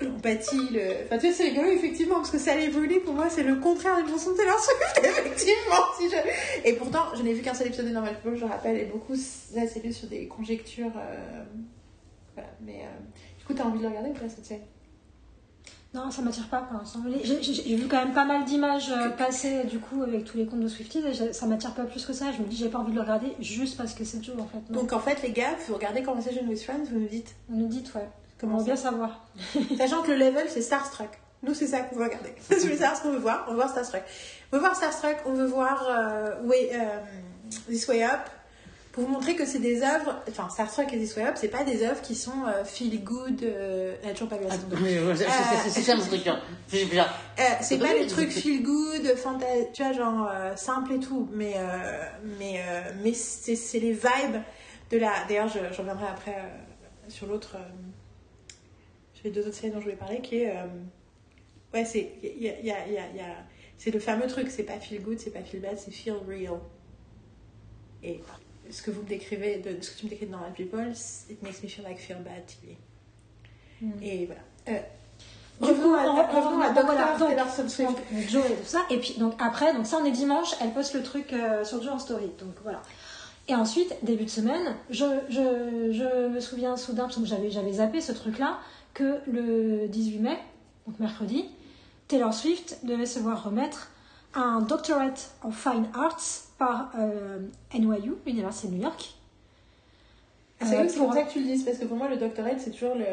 de 0.00 0.06
l'empathie, 0.06 0.68
le... 0.72 0.80
enfin 1.06 1.18
tu 1.18 1.26
vois 1.26 1.34
c'est 1.36 1.44
rigolo 1.44 1.70
effectivement 1.70 2.16
parce 2.16 2.30
que 2.30 2.38
Sally 2.38 2.68
Brûlée 2.68 3.00
pour 3.00 3.14
moi 3.14 3.28
c'est 3.30 3.42
le 3.42 3.56
contraire 3.56 3.96
d'une 3.96 4.08
chanson 4.08 4.32
de 4.32 4.36
Taylor 4.36 4.58
Swift 4.58 5.00
effectivement 5.04 5.84
si 5.98 6.08
je... 6.10 6.68
et 6.68 6.72
pourtant 6.74 7.04
je 7.16 7.22
n'ai 7.22 7.32
vu 7.32 7.42
qu'un 7.42 7.54
seul 7.54 7.68
épisode 7.68 7.86
de 7.86 7.92
Normal 7.92 8.14
People 8.22 8.36
je 8.38 8.44
rappelle 8.44 8.76
et 8.78 8.84
beaucoup 8.84 9.14
ça 9.16 9.66
c'est 9.66 9.92
sur 9.92 10.08
des 10.08 10.26
conjectures 10.26 10.92
euh, 10.96 11.44
voilà 12.34 12.50
mais 12.60 12.82
euh, 12.82 13.38
du 13.38 13.44
coup 13.44 13.54
t'as 13.54 13.64
envie 13.64 13.78
de 13.78 13.82
le 13.84 13.88
regarder 13.88 14.10
ou 14.10 14.14
pas 14.14 14.28
cette 14.28 14.46
série? 14.46 14.60
Non, 15.94 16.10
ça 16.10 16.22
m'attire 16.22 16.48
pas 16.48 16.62
pour 16.62 16.78
l'instant. 16.78 17.00
J'ai- 17.22 17.76
vu 17.76 17.86
quand 17.86 18.02
même 18.02 18.14
pas 18.14 18.24
mal 18.24 18.46
d'images 18.46 18.90
euh, 18.90 19.10
passer 19.10 19.64
du 19.64 19.78
coup 19.78 20.02
avec 20.02 20.24
tous 20.24 20.38
les 20.38 20.46
comptes 20.46 20.60
de 20.60 20.68
Swifties 20.68 21.02
et 21.06 21.32
ça 21.34 21.46
m'attire 21.46 21.74
pas 21.74 21.84
plus 21.84 22.06
que 22.06 22.14
ça. 22.14 22.32
Je 22.32 22.40
me 22.42 22.46
dis, 22.46 22.56
j'ai 22.56 22.70
pas 22.70 22.78
envie 22.78 22.92
de 22.92 22.96
le 22.96 23.02
regarder 23.02 23.34
juste 23.40 23.76
parce 23.76 23.92
que 23.92 24.02
c'est 24.02 24.24
Joe 24.24 24.36
en 24.40 24.46
fait. 24.46 24.56
Non. 24.70 24.80
donc 24.80 24.92
en 24.94 25.00
fait 25.00 25.20
les 25.22 25.32
gars 25.32 25.54
vous 25.68 25.74
regardez 25.74 26.02
Conversation 26.02 26.44
with 26.48 26.62
Friends 26.62 26.84
vous 26.90 26.98
nous 27.00 27.08
dites 27.08 27.34
On 27.52 27.56
nous 27.56 27.66
dit, 27.66 27.84
ouais. 27.94 28.08
Comment 28.42 28.60
bien 28.62 28.76
savoir. 28.76 29.24
Sachant 29.78 30.02
que 30.02 30.10
le 30.10 30.18
level, 30.18 30.44
c'est 30.48 30.60
Starstruck. 30.62 31.08
Nous, 31.42 31.54
c'est 31.54 31.66
ça 31.66 31.80
qu'on 31.80 31.96
veut 31.96 32.04
regarder. 32.04 32.34
C'est 32.48 32.76
ça 32.76 32.94
ce 32.94 33.00
qu'on 33.02 33.10
veut 33.12 33.18
voir. 33.18 33.44
On 33.48 33.52
veut 33.52 33.56
voir 33.56 33.70
Starstruck. 33.70 34.02
On 34.52 34.56
veut 34.56 34.60
voir 34.60 34.76
Starstruck, 34.76 35.16
on 35.26 35.32
veut 35.32 35.46
voir 35.46 35.88
euh, 35.88 36.42
Way- 36.44 36.70
euh, 36.74 36.98
This 37.68 37.88
Way 37.88 38.04
Up. 38.04 38.20
Pour 38.92 39.04
vous 39.04 39.10
montrer 39.10 39.34
que 39.34 39.46
c'est 39.46 39.58
des 39.58 39.82
œuvres. 39.82 40.20
Enfin, 40.28 40.48
Starstruck 40.50 40.92
et 40.92 40.98
This 40.98 41.16
Way 41.16 41.24
Up, 41.28 41.34
c'est 41.36 41.48
pas 41.48 41.64
des 41.64 41.82
œuvres 41.82 42.00
qui 42.02 42.14
sont 42.14 42.44
euh, 42.46 42.62
feel 42.64 43.02
good. 43.02 43.42
Euh, 43.42 43.94
elle 44.04 44.10
a 44.10 44.12
toujours 44.12 44.28
pas 44.28 44.36
vu 44.36 44.44
la 44.44 44.54
Ah, 45.28 45.32
c'est- 45.64 45.80
ça 45.80 45.96
mon 45.96 46.04
truc. 46.04 46.26
hein. 46.28 46.38
Euh, 47.40 47.42
c'est 47.62 47.78
pas 47.78 47.94
les 47.94 48.06
trucs 48.06 48.30
feel 48.42 48.62
good, 48.62 49.06
fanta- 49.16 49.72
tu 49.72 49.82
vois, 49.82 49.92
genre 49.94 50.28
euh, 50.30 50.54
simple 50.56 50.92
et 50.92 51.00
tout, 51.00 51.28
mais, 51.32 51.54
euh, 51.56 52.04
mais, 52.38 52.60
euh, 52.68 52.82
mais 53.02 53.14
c'est 53.14 53.78
les 53.80 53.92
vibes 53.92 54.40
de 54.90 54.98
la. 54.98 55.12
D'ailleurs, 55.26 55.48
je, 55.48 55.58
je 55.72 55.78
reviendrai 55.78 56.06
après 56.06 56.36
euh, 56.36 57.08
sur 57.08 57.26
l'autre. 57.26 57.56
J'ai 59.22 59.30
deux 59.30 59.46
autres 59.46 59.54
séries 59.54 59.72
dont 59.72 59.78
je 59.80 59.84
voulais 59.84 59.96
parler 59.96 60.20
qui 60.20 60.38
est. 60.38 60.50
euh, 60.56 60.66
ouais, 61.74 61.84
c'est. 61.84 62.12
il 62.22 62.42
y 62.42 62.48
a- 62.50 62.58
il 62.58 62.66
y 62.66 62.70
a- 62.70 62.86
il 62.86 62.92
y 62.94 62.98
a- 62.98 63.08
il 63.10 63.16
y 63.16 63.20
a- 63.20 63.36
C'est 63.78 63.90
le 63.90 63.98
fameux 63.98 64.26
truc, 64.28 64.48
c'est 64.50 64.62
pas 64.62 64.78
feel 64.78 65.02
good, 65.02 65.18
c'est 65.18 65.30
pas 65.32 65.42
feel 65.42 65.60
bad, 65.60 65.76
c'est 65.76 65.90
feel 65.90 66.14
real. 66.28 66.58
Et 68.04 68.20
ce 68.70 68.82
que 68.82 68.90
vous 68.92 69.02
me 69.02 69.08
décrivez, 69.08 69.58
de, 69.58 69.80
ce 69.82 69.90
que 69.90 69.98
tu 69.98 70.04
me 70.06 70.10
décris 70.10 70.26
de 70.26 70.30
Normal 70.32 70.52
People, 70.52 70.92
it 71.30 71.42
makes 71.42 71.62
me 71.62 71.68
feel 71.68 71.84
like 71.84 71.98
feel 71.98 72.18
bad 72.18 72.44
TV. 72.46 72.76
Mm. 73.80 73.90
Et 74.02 74.26
voilà. 74.26 74.40
Euh, 74.68 74.82
Du 75.60 75.68
revenons 75.68 75.88
coup, 75.88 75.94
à, 75.94 76.04
à 76.70 77.18
Taylor 77.28 77.50
Swift. 77.52 77.80
Donc, 77.90 77.96
Joe 78.28 78.44
et 78.50 78.54
tout 78.54 78.64
ça. 78.64 78.82
Et 78.90 78.98
puis, 78.98 79.14
donc 79.18 79.34
après, 79.40 79.72
donc 79.74 79.86
ça, 79.86 79.98
on 80.00 80.04
est 80.04 80.10
dimanche, 80.12 80.54
elle 80.60 80.72
poste 80.72 80.94
le 80.94 81.02
truc 81.02 81.32
euh, 81.32 81.64
sur 81.64 81.82
Joe 81.82 81.92
en 81.92 81.98
story. 81.98 82.30
Donc 82.38 82.54
voilà. 82.62 82.82
Et 83.48 83.54
ensuite, 83.56 83.92
début 84.04 84.24
de 84.24 84.30
semaine, 84.30 84.76
je, 84.90 85.04
je, 85.28 85.90
je 85.92 86.28
me 86.28 86.38
souviens 86.40 86.76
soudain, 86.76 87.04
parce 87.04 87.16
que 87.16 87.24
j'avais, 87.26 87.50
j'avais 87.50 87.72
zappé 87.74 88.00
ce 88.00 88.12
truc-là, 88.12 88.58
que 88.94 89.20
le 89.26 89.88
18 89.88 90.18
mai, 90.18 90.38
donc 90.86 90.98
mercredi, 90.98 91.46
Taylor 92.08 92.32
Swift 92.34 92.78
devait 92.84 93.06
se 93.06 93.18
voir 93.18 93.44
remettre 93.44 93.90
un 94.34 94.60
doctorate 94.60 95.32
en 95.42 95.50
fine 95.50 95.86
arts 95.94 96.20
par 96.58 96.90
euh, 96.98 97.38
NYU, 97.74 98.12
l'Université 98.26 98.68
de 98.68 98.74
New 98.74 98.82
York. 98.82 99.14
C'est 100.60 100.78
Euh, 100.78 100.96
pour 100.96 101.12
ça 101.12 101.22
que 101.22 101.32
tu 101.32 101.40
le 101.40 101.46
dis, 101.56 101.64
parce 101.64 101.78
que 101.78 101.84
pour 101.86 101.96
moi, 101.96 102.08
le 102.08 102.16
doctorate, 102.16 102.60
c'est 102.60 102.70
toujours 102.70 102.94
le, 102.94 103.04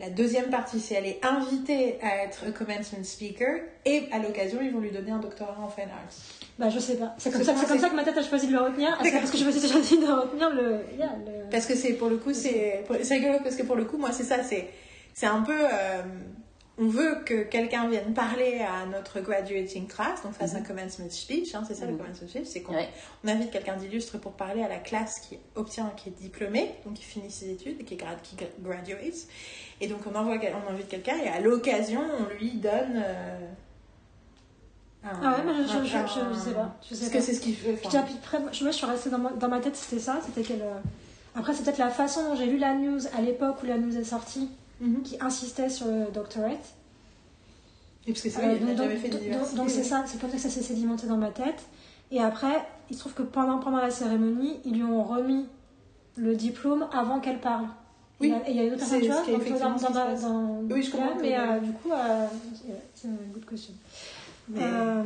la 0.00 0.10
deuxième 0.10 0.50
partie. 0.50 0.80
C'est 0.80 0.94
elle 0.94 1.06
est 1.06 1.20
invitée 1.24 1.98
à 2.02 2.24
être 2.24 2.52
commencement 2.52 3.02
speaker, 3.02 3.60
et 3.84 4.04
à 4.12 4.18
l'occasion, 4.18 4.58
ils 4.62 4.70
vont 4.72 4.80
lui 4.80 4.90
donner 4.90 5.10
un 5.10 5.18
doctorat 5.18 5.56
en 5.60 5.68
fine 5.68 5.84
arts. 5.84 6.12
Bah, 6.58 6.68
je 6.70 6.78
sais 6.78 6.96
pas. 6.96 7.14
C'est 7.18 7.30
comme, 7.30 7.40
C'est 7.42 7.46
ça, 7.52 7.54
c'est 7.56 7.66
comme 7.66 7.78
c'est- 7.78 7.88
que 7.90 7.94
ma 7.94 8.04
tête 8.04 8.18
a 8.18 8.22
choisi 8.22 8.48
de 8.48 8.52
le 8.52 8.60
retenir. 8.60 8.96
C'est 8.98 9.04
D'accord. 9.04 9.20
parce 9.20 9.32
que 9.32 9.38
je 9.38 9.44
me 9.44 9.50
suis 9.52 9.68
choisi 9.68 9.98
de 9.98 10.06
retenir 10.06 10.50
le. 10.50 10.80
yeah, 10.98 11.12
le- 11.24 11.48
Parce 11.50 11.66
que 11.66 11.74
c'est 11.76 11.92
pour 11.94 12.08
le 12.08 12.16
coup, 12.16 12.32
c'est 12.34 12.84
c'est 13.02 13.14
rigolo 13.14 13.38
parce 13.42 13.54
que 13.56 13.62
pour 13.62 13.76
le 13.76 13.84
coup, 13.84 13.96
moi, 13.96 14.10
c'est 14.12 14.24
ça, 14.24 14.42
c'est 14.42 14.68
c'est 15.14 15.26
un 15.26 15.42
peu. 15.42 15.54
euh, 15.56 16.02
on 16.80 16.86
veut 16.86 17.16
que 17.24 17.42
quelqu'un 17.42 17.88
vienne 17.88 18.14
parler 18.14 18.60
à 18.60 18.86
notre 18.86 19.20
graduating 19.20 19.86
class, 19.88 20.22
donc 20.22 20.32
fasse 20.34 20.54
un 20.54 20.62
commencement 20.62 21.06
speech, 21.10 21.54
hein, 21.54 21.64
c'est 21.66 21.74
ça 21.74 21.86
le 21.86 21.92
Mhm. 21.92 21.98
commencement 21.98 22.28
speech, 22.28 22.46
c'est 22.46 22.62
qu'on 22.62 22.74
Ouais. 22.74 22.88
on 23.24 23.28
invite 23.28 23.50
quelqu'un 23.50 23.76
d'illustre 23.76 24.18
pour 24.18 24.32
parler 24.32 24.62
à 24.62 24.68
la 24.68 24.78
classe 24.78 25.18
qui 25.20 25.38
obtient, 25.56 25.90
qui 25.96 26.10
est 26.10 26.12
diplômé, 26.20 26.70
donc 26.84 26.94
qui 26.94 27.02
finit 27.04 27.30
ses 27.30 27.50
études, 27.50 27.84
qui, 27.84 27.96
grad, 27.96 28.18
qui 28.22 28.36
graduates. 28.60 29.26
Et 29.80 29.88
donc 29.88 30.00
on, 30.06 30.14
envoie, 30.14 30.36
on 30.68 30.72
invite 30.72 30.88
quelqu'un 30.88 31.16
et 31.18 31.28
à 31.28 31.40
l'occasion, 31.40 32.00
on 32.20 32.32
lui 32.38 32.52
donne. 32.52 33.02
euh, 33.04 33.38
un- 35.04 35.10
Ah 35.22 35.36
ouais, 35.38 35.44
mais 35.46 35.52
je, 35.54 35.76
un- 35.78 35.84
je, 35.84 35.88
je- 35.88 36.34
je 36.34 36.38
sais 36.38 36.54
pas. 36.54 36.76
Je 36.82 36.94
sais 36.94 37.00
Parce 37.00 37.12
pas. 37.12 37.18
que 37.18 37.24
c'est 37.24 37.34
ce 37.34 37.40
qu'il 37.40 37.54
veut. 37.54 37.72
Moi, 37.82 37.90
je 38.52 38.62
moi, 38.64 38.70
je 38.72 38.76
suis 38.76 38.86
restée 38.86 39.10
dans 39.10 39.18
ma, 39.18 39.30
dans 39.30 39.48
ma 39.48 39.60
tête, 39.60 39.76
c'était 39.76 40.00
ça. 40.02 40.20
C'était 40.24 40.42
qu'elle. 40.42 40.62
euh, 40.62 40.78
Après, 41.36 41.54
c'est 41.54 41.62
peut-être 41.62 41.78
la 41.78 41.90
façon 41.90 42.24
dont 42.24 42.34
j'ai 42.34 42.46
lu 42.46 42.58
la 42.58 42.74
news 42.74 42.98
à 43.16 43.20
l'époque 43.20 43.62
où 43.62 43.66
la 43.66 43.78
news 43.78 43.96
est 43.96 44.02
sortie 44.04 44.48
Mhm. 44.80 45.02
qui 45.02 45.16
insistait 45.20 45.68
sur 45.70 45.86
le 45.86 46.10
doctorate. 46.12 46.74
Et 48.06 48.12
parce 48.12 48.22
que 48.22 48.30
c'est 48.30 48.38
Euh, 48.38 48.42
vrai, 48.46 48.56
il 48.60 48.66
n'a 48.66 48.74
donc, 49.54 49.68
c'est 49.70 49.82
ça, 49.82 50.04
c'est 50.06 50.20
comme 50.20 50.30
ça 50.30 50.36
que 50.36 50.42
ça 50.42 50.48
s'est 50.50 50.62
sédimenté 50.62 51.06
dans 51.06 51.16
ma 51.16 51.30
tête. 51.30 51.62
Et 52.10 52.20
après, 52.20 52.64
il 52.90 52.94
se 52.94 53.00
trouve 53.00 53.12
que 53.14 53.22
pendant, 53.22 53.58
pendant 53.58 53.78
la 53.78 53.90
cérémonie, 53.90 54.60
ils 54.64 54.74
lui 54.74 54.82
ont 54.84 55.02
remis 55.04 55.44
le 56.16 56.34
diplôme 56.34 56.86
avant 56.92 57.20
qu'elle 57.20 57.40
parle. 57.40 57.66
Oui, 58.20 58.28
Il 58.28 58.30
y 58.30 58.34
a- 58.34 58.48
et 58.48 58.50
il 58.52 58.56
y 58.56 58.60
a 58.60 58.62
une 58.64 58.70
autre 58.72 58.78
personne, 58.78 59.00
tu 59.00 59.06
vois, 59.08 59.22
qui 59.22 59.30
est 59.32 59.36
donc, 59.60 59.80
dans, 59.80 59.90
dans, 59.90 60.20
dans- 60.68 60.74
Oui, 60.74 60.82
je 60.82 60.90
comprends 60.90 61.14
Mais 61.20 61.28
ouais. 61.30 61.36
euh, 61.38 61.60
du 61.60 61.72
coup, 61.72 61.92
euh, 61.92 62.26
c'est 62.94 63.06
une 63.08 63.16
good 63.32 63.44
question. 63.48 63.74
Mais- 64.48 64.60
Euh, 64.62 65.02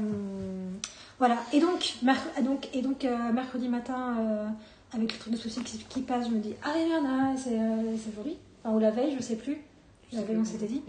voilà. 1.19 1.37
Et 1.53 1.61
donc, 1.61 1.95
donc, 2.43 2.69
et 2.73 2.81
donc 2.83 3.05
euh, 3.05 3.33
mercredi 3.33 3.69
matin, 3.69 4.15
euh, 4.19 4.47
avec 4.95 5.13
le 5.13 5.19
truc 5.19 5.33
de 5.33 5.39
souci 5.39 5.61
qui, 5.63 5.79
qui 5.79 6.01
passe, 6.03 6.27
je 6.29 6.31
me 6.35 6.39
dis 6.41 6.55
Ah, 6.65 6.71
Rihanna, 6.73 7.37
c'est 7.37 7.59
euh, 7.59 7.97
c'est 8.03 8.11
aujourd'hui. 8.13 8.37
Enfin, 8.65 8.75
ou 8.75 8.79
la 8.79 8.91
veille, 8.91 9.15
je 9.17 9.23
sais 9.23 9.37
plus. 9.37 9.59
La 10.13 10.23
veille, 10.23 10.37
on 10.39 10.45
s'était 10.45 10.67
dit. 10.67 10.83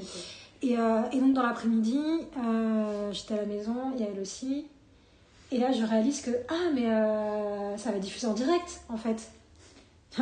Et, 0.62 0.78
euh, 0.78 1.02
et 1.12 1.20
donc, 1.20 1.34
dans 1.34 1.44
l'après-midi, 1.44 2.00
euh, 2.38 3.12
j'étais 3.12 3.34
à 3.34 3.38
la 3.38 3.46
maison, 3.46 3.76
il 3.96 4.02
y 4.02 4.06
avait 4.06 4.16
le 4.16 4.26
si. 4.26 4.66
Et 5.52 5.58
là, 5.60 5.72
je 5.72 5.84
réalise 5.84 6.22
que 6.22 6.32
Ah, 6.50 6.70
mais 6.74 6.86
euh, 6.90 7.78
ça 7.78 7.92
va 7.92 8.00
diffuser 8.00 8.28
en 8.28 8.34
direct, 8.34 8.82
en 8.90 8.98
fait. 8.98 9.30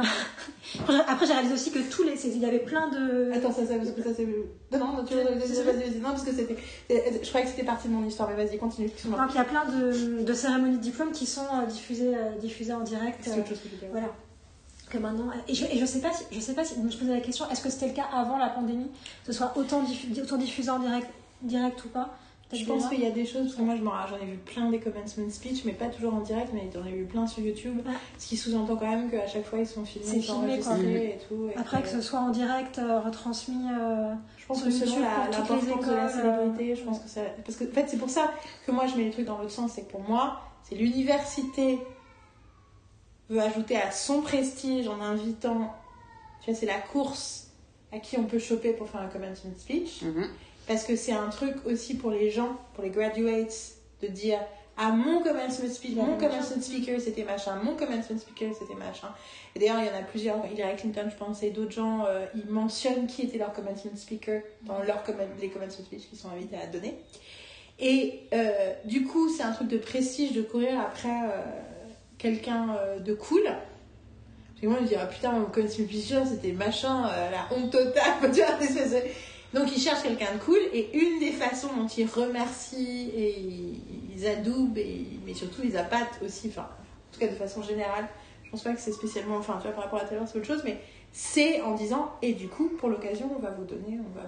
Après, 1.07 1.25
j'ai- 1.27 1.33
réalisé 1.33 1.53
aussi 1.53 1.71
que 1.71 1.79
tous 1.91 2.03
les. 2.03 2.13
Il 2.27 2.37
y 2.39 2.45
avait 2.45 2.59
plein 2.59 2.87
de. 2.89 3.31
Attends, 3.33 3.51
ça, 3.51 3.65
ça, 3.65 3.75
parce 3.75 3.91
que 3.91 4.01
ça, 4.01 4.09
c'est. 4.15 4.25
Non, 4.25 4.79
non, 4.93 5.03
tu 5.05 5.15
vas- 5.15 5.23
vas-y, 5.23 5.63
vas-y. 5.63 5.99
Non, 5.99 6.09
parce 6.11 6.23
que 6.23 6.31
c'était. 6.31 6.55
Je 6.89 7.27
croyais 7.27 7.45
que 7.45 7.51
c'était 7.51 7.65
partie 7.65 7.89
de 7.89 7.93
mon 7.93 8.05
histoire, 8.05 8.29
mais 8.29 8.41
vas-y, 8.45 8.57
continue. 8.57 8.87
Donc, 9.05 9.19
il 9.31 9.35
y 9.35 9.39
a 9.39 9.43
plein 9.43 9.65
de, 9.65 10.23
de 10.23 10.33
cérémonies 10.33 10.77
de 10.77 10.81
diplôme 10.81 11.11
qui 11.11 11.25
sont 11.25 11.43
diffusées, 11.69 12.13
diffusées 12.39 12.73
en 12.73 12.81
direct. 12.81 13.19
C'est 13.21 13.31
autre 13.39 13.49
chose 13.49 13.59
que 13.59 13.67
je 13.67 13.73
veux 13.73 13.79
dire. 13.79 13.89
Voilà. 13.91 14.07
Que 14.91 14.97
maintenant, 14.97 15.29
et 15.47 15.53
je, 15.53 15.65
et 15.65 15.77
je 15.77 15.85
sais 15.85 16.01
pas 16.01 16.11
si, 16.11 16.25
je 16.31 16.39
sais 16.41 16.53
pas 16.53 16.65
si, 16.65 16.75
je 16.75 16.81
me 16.81 16.89
posais 16.89 17.13
la 17.13 17.21
question, 17.21 17.49
est-ce 17.49 17.61
que 17.61 17.69
c'était 17.69 17.87
le 17.87 17.93
cas 17.93 18.07
avant 18.13 18.37
la 18.37 18.49
pandémie, 18.49 18.87
que 19.25 19.31
ce 19.31 19.37
soit 19.37 19.53
autant, 19.55 19.83
diffu- 19.83 20.21
autant 20.21 20.35
diffusé 20.37 20.69
en 20.69 20.79
direct, 20.79 21.07
direct 21.43 21.85
ou 21.85 21.89
pas? 21.89 22.09
Je 22.53 22.65
pense 22.65 22.89
qu'il 22.89 22.99
y 22.99 23.05
a 23.05 23.11
des 23.11 23.25
choses, 23.25 23.43
parce 23.43 23.55
que 23.55 23.61
moi 23.61 23.75
j'en 24.09 24.17
ai 24.17 24.25
vu 24.25 24.35
plein 24.39 24.69
des 24.69 24.79
commencement 24.79 25.23
speech, 25.29 25.63
mais 25.63 25.71
pas 25.71 25.85
toujours 25.85 26.13
en 26.15 26.19
direct, 26.19 26.49
mais 26.53 26.69
j'en 26.73 26.83
ai 26.85 26.91
vu 26.91 27.05
plein 27.05 27.25
sur 27.25 27.41
YouTube. 27.41 27.77
Ouais. 27.87 27.93
Ce 28.19 28.27
qui 28.27 28.35
sous-entend 28.35 28.75
quand 28.75 28.89
même 28.89 29.09
qu'à 29.09 29.25
chaque 29.25 29.45
fois 29.45 29.59
ils 29.59 29.65
sont 29.65 29.85
filmés, 29.85 30.19
filmé, 30.19 30.59
quoi. 30.59 30.77
et 30.77 31.17
tout. 31.29 31.47
et 31.47 31.57
Après 31.57 31.81
que 31.81 31.87
ce 31.87 32.01
soit 32.01 32.19
en 32.19 32.29
direct, 32.31 32.77
euh, 32.77 32.99
retransmis. 32.99 33.55
euh, 33.71 34.13
Je 34.37 34.45
pense 34.45 34.61
que 34.63 34.69
selon 34.69 34.99
l'importance 34.99 35.63
de 35.63 35.69
la 35.69 35.75
écoles, 35.77 36.09
célébrité, 36.09 36.71
euh, 36.71 36.75
je 36.75 36.81
pense 36.81 36.99
que 36.99 37.07
ça. 37.09 37.21
Parce 37.45 37.57
que 37.57 37.63
en 37.63 37.71
fait, 37.73 37.85
c'est 37.87 37.97
pour 37.97 38.09
ça 38.09 38.29
que 38.65 38.71
moi 38.73 38.85
je 38.87 38.97
mets 38.97 39.05
les 39.05 39.11
trucs 39.11 39.25
dans 39.27 39.37
l'autre 39.37 39.51
sens, 39.51 39.71
c'est 39.73 39.83
que 39.83 39.91
pour 39.91 40.01
moi, 40.01 40.41
c'est 40.63 40.75
l'université 40.75 41.79
veut 43.31 43.41
ajouter 43.41 43.77
à 43.77 43.91
son 43.91 44.21
prestige 44.21 44.87
en 44.87 44.99
invitant. 45.01 45.73
Tu 46.43 46.51
vois, 46.51 46.59
c'est 46.59 46.65
la 46.65 46.79
course 46.79 47.47
à 47.91 47.99
qui 47.99 48.17
on 48.17 48.23
peut 48.23 48.39
choper 48.39 48.73
pour 48.73 48.89
faire 48.89 49.01
un 49.01 49.07
commencement 49.07 49.51
speech. 49.57 50.01
Mhm. 50.03 50.27
Parce 50.67 50.83
que 50.83 50.95
c'est 50.95 51.11
un 51.13 51.29
truc 51.29 51.55
aussi 51.65 51.95
pour 51.95 52.11
les 52.11 52.29
gens, 52.29 52.55
pour 52.73 52.83
les 52.83 52.89
graduates, 52.89 53.73
de 54.01 54.07
dire 54.07 54.39
Ah, 54.77 54.91
mon 54.91 55.21
commencement 55.21 55.67
speech, 55.69 55.95
mon 55.95 56.17
commencement 56.17 56.61
speaker 56.61 56.99
c'était 56.99 57.23
machin, 57.23 57.55
mon 57.63 57.75
commencement 57.75 58.17
speaker 58.17 58.49
c'était 58.57 58.75
machin. 58.75 59.09
Et 59.55 59.59
d'ailleurs, 59.59 59.79
il 59.79 59.87
y 59.87 59.89
en 59.89 59.99
a 59.99 60.03
plusieurs, 60.03 60.37
Hillary 60.51 60.75
Clinton, 60.77 61.07
je 61.09 61.15
pense, 61.17 61.43
et 61.43 61.49
d'autres 61.51 61.71
gens, 61.73 62.05
euh, 62.07 62.25
ils 62.35 62.49
mentionnent 62.49 63.05
qui 63.07 63.23
était 63.23 63.37
leur 63.37 63.53
commencement 63.53 63.91
speaker 63.95 64.41
dans 64.63 64.81
leur 64.83 65.03
comment- 65.03 65.19
les 65.39 65.49
commencement 65.49 65.83
speech 65.85 66.07
qu'ils 66.09 66.17
sont 66.17 66.29
invités 66.29 66.55
à 66.57 66.67
donner. 66.67 66.95
Et 67.79 68.21
euh, 68.33 68.73
du 68.85 69.05
coup, 69.05 69.29
c'est 69.29 69.43
un 69.43 69.51
truc 69.51 69.67
de 69.67 69.77
prestige 69.77 70.33
de 70.33 70.41
courir 70.41 70.79
après 70.79 71.09
euh, 71.09 71.41
quelqu'un 72.21 72.75
euh, 72.79 72.99
de 72.99 73.13
cool. 73.13 73.43
Que 74.61 74.67
moi, 74.67 74.77
je 74.77 74.83
me 74.83 74.87
dis, 74.89 74.95
ah 74.95 75.07
putain, 75.07 75.31
mon 75.31 75.45
commencement 75.45 75.85
speaker 75.85 76.27
c'était 76.27 76.51
machin, 76.51 77.07
euh, 77.07 77.31
la 77.31 77.55
honte 77.55 77.71
totale, 77.71 78.13
donc 79.53 79.75
ils 79.75 79.81
cherchent 79.81 80.03
quelqu'un 80.03 80.33
de 80.35 80.37
cool 80.37 80.59
et 80.71 80.95
une 80.95 81.19
des 81.19 81.31
façons 81.31 81.69
dont 81.75 81.87
ils 81.87 82.05
remercient 82.05 83.09
et 83.15 83.35
ils, 84.15 84.27
adoubent, 84.27 84.77
et, 84.77 85.07
mais 85.25 85.33
surtout 85.33 85.61
ils 85.63 85.75
appâtent 85.75 86.19
aussi, 86.23 86.49
enfin 86.49 86.69
en 86.69 87.13
tout 87.13 87.19
cas 87.19 87.27
de 87.27 87.35
façon 87.35 87.63
générale, 87.63 88.07
je 88.43 88.51
pense 88.51 88.61
pas 88.61 88.73
que 88.73 88.79
c'est 88.79 88.91
spécialement, 88.91 89.37
enfin 89.37 89.57
tu 89.57 89.63
vois 89.63 89.71
par 89.71 89.85
rapport 89.85 89.99
à 89.99 90.05
Taylor 90.05 90.27
c'est 90.27 90.37
autre 90.37 90.47
chose, 90.47 90.61
mais 90.63 90.77
c'est 91.11 91.61
en 91.61 91.73
disant 91.73 92.11
et 92.21 92.33
du 92.33 92.47
coup 92.47 92.69
pour 92.77 92.89
l'occasion 92.89 93.31
on 93.35 93.41
va 93.41 93.49
vous 93.49 93.65
donner, 93.65 93.99
on 93.99 94.15
va. 94.15 94.27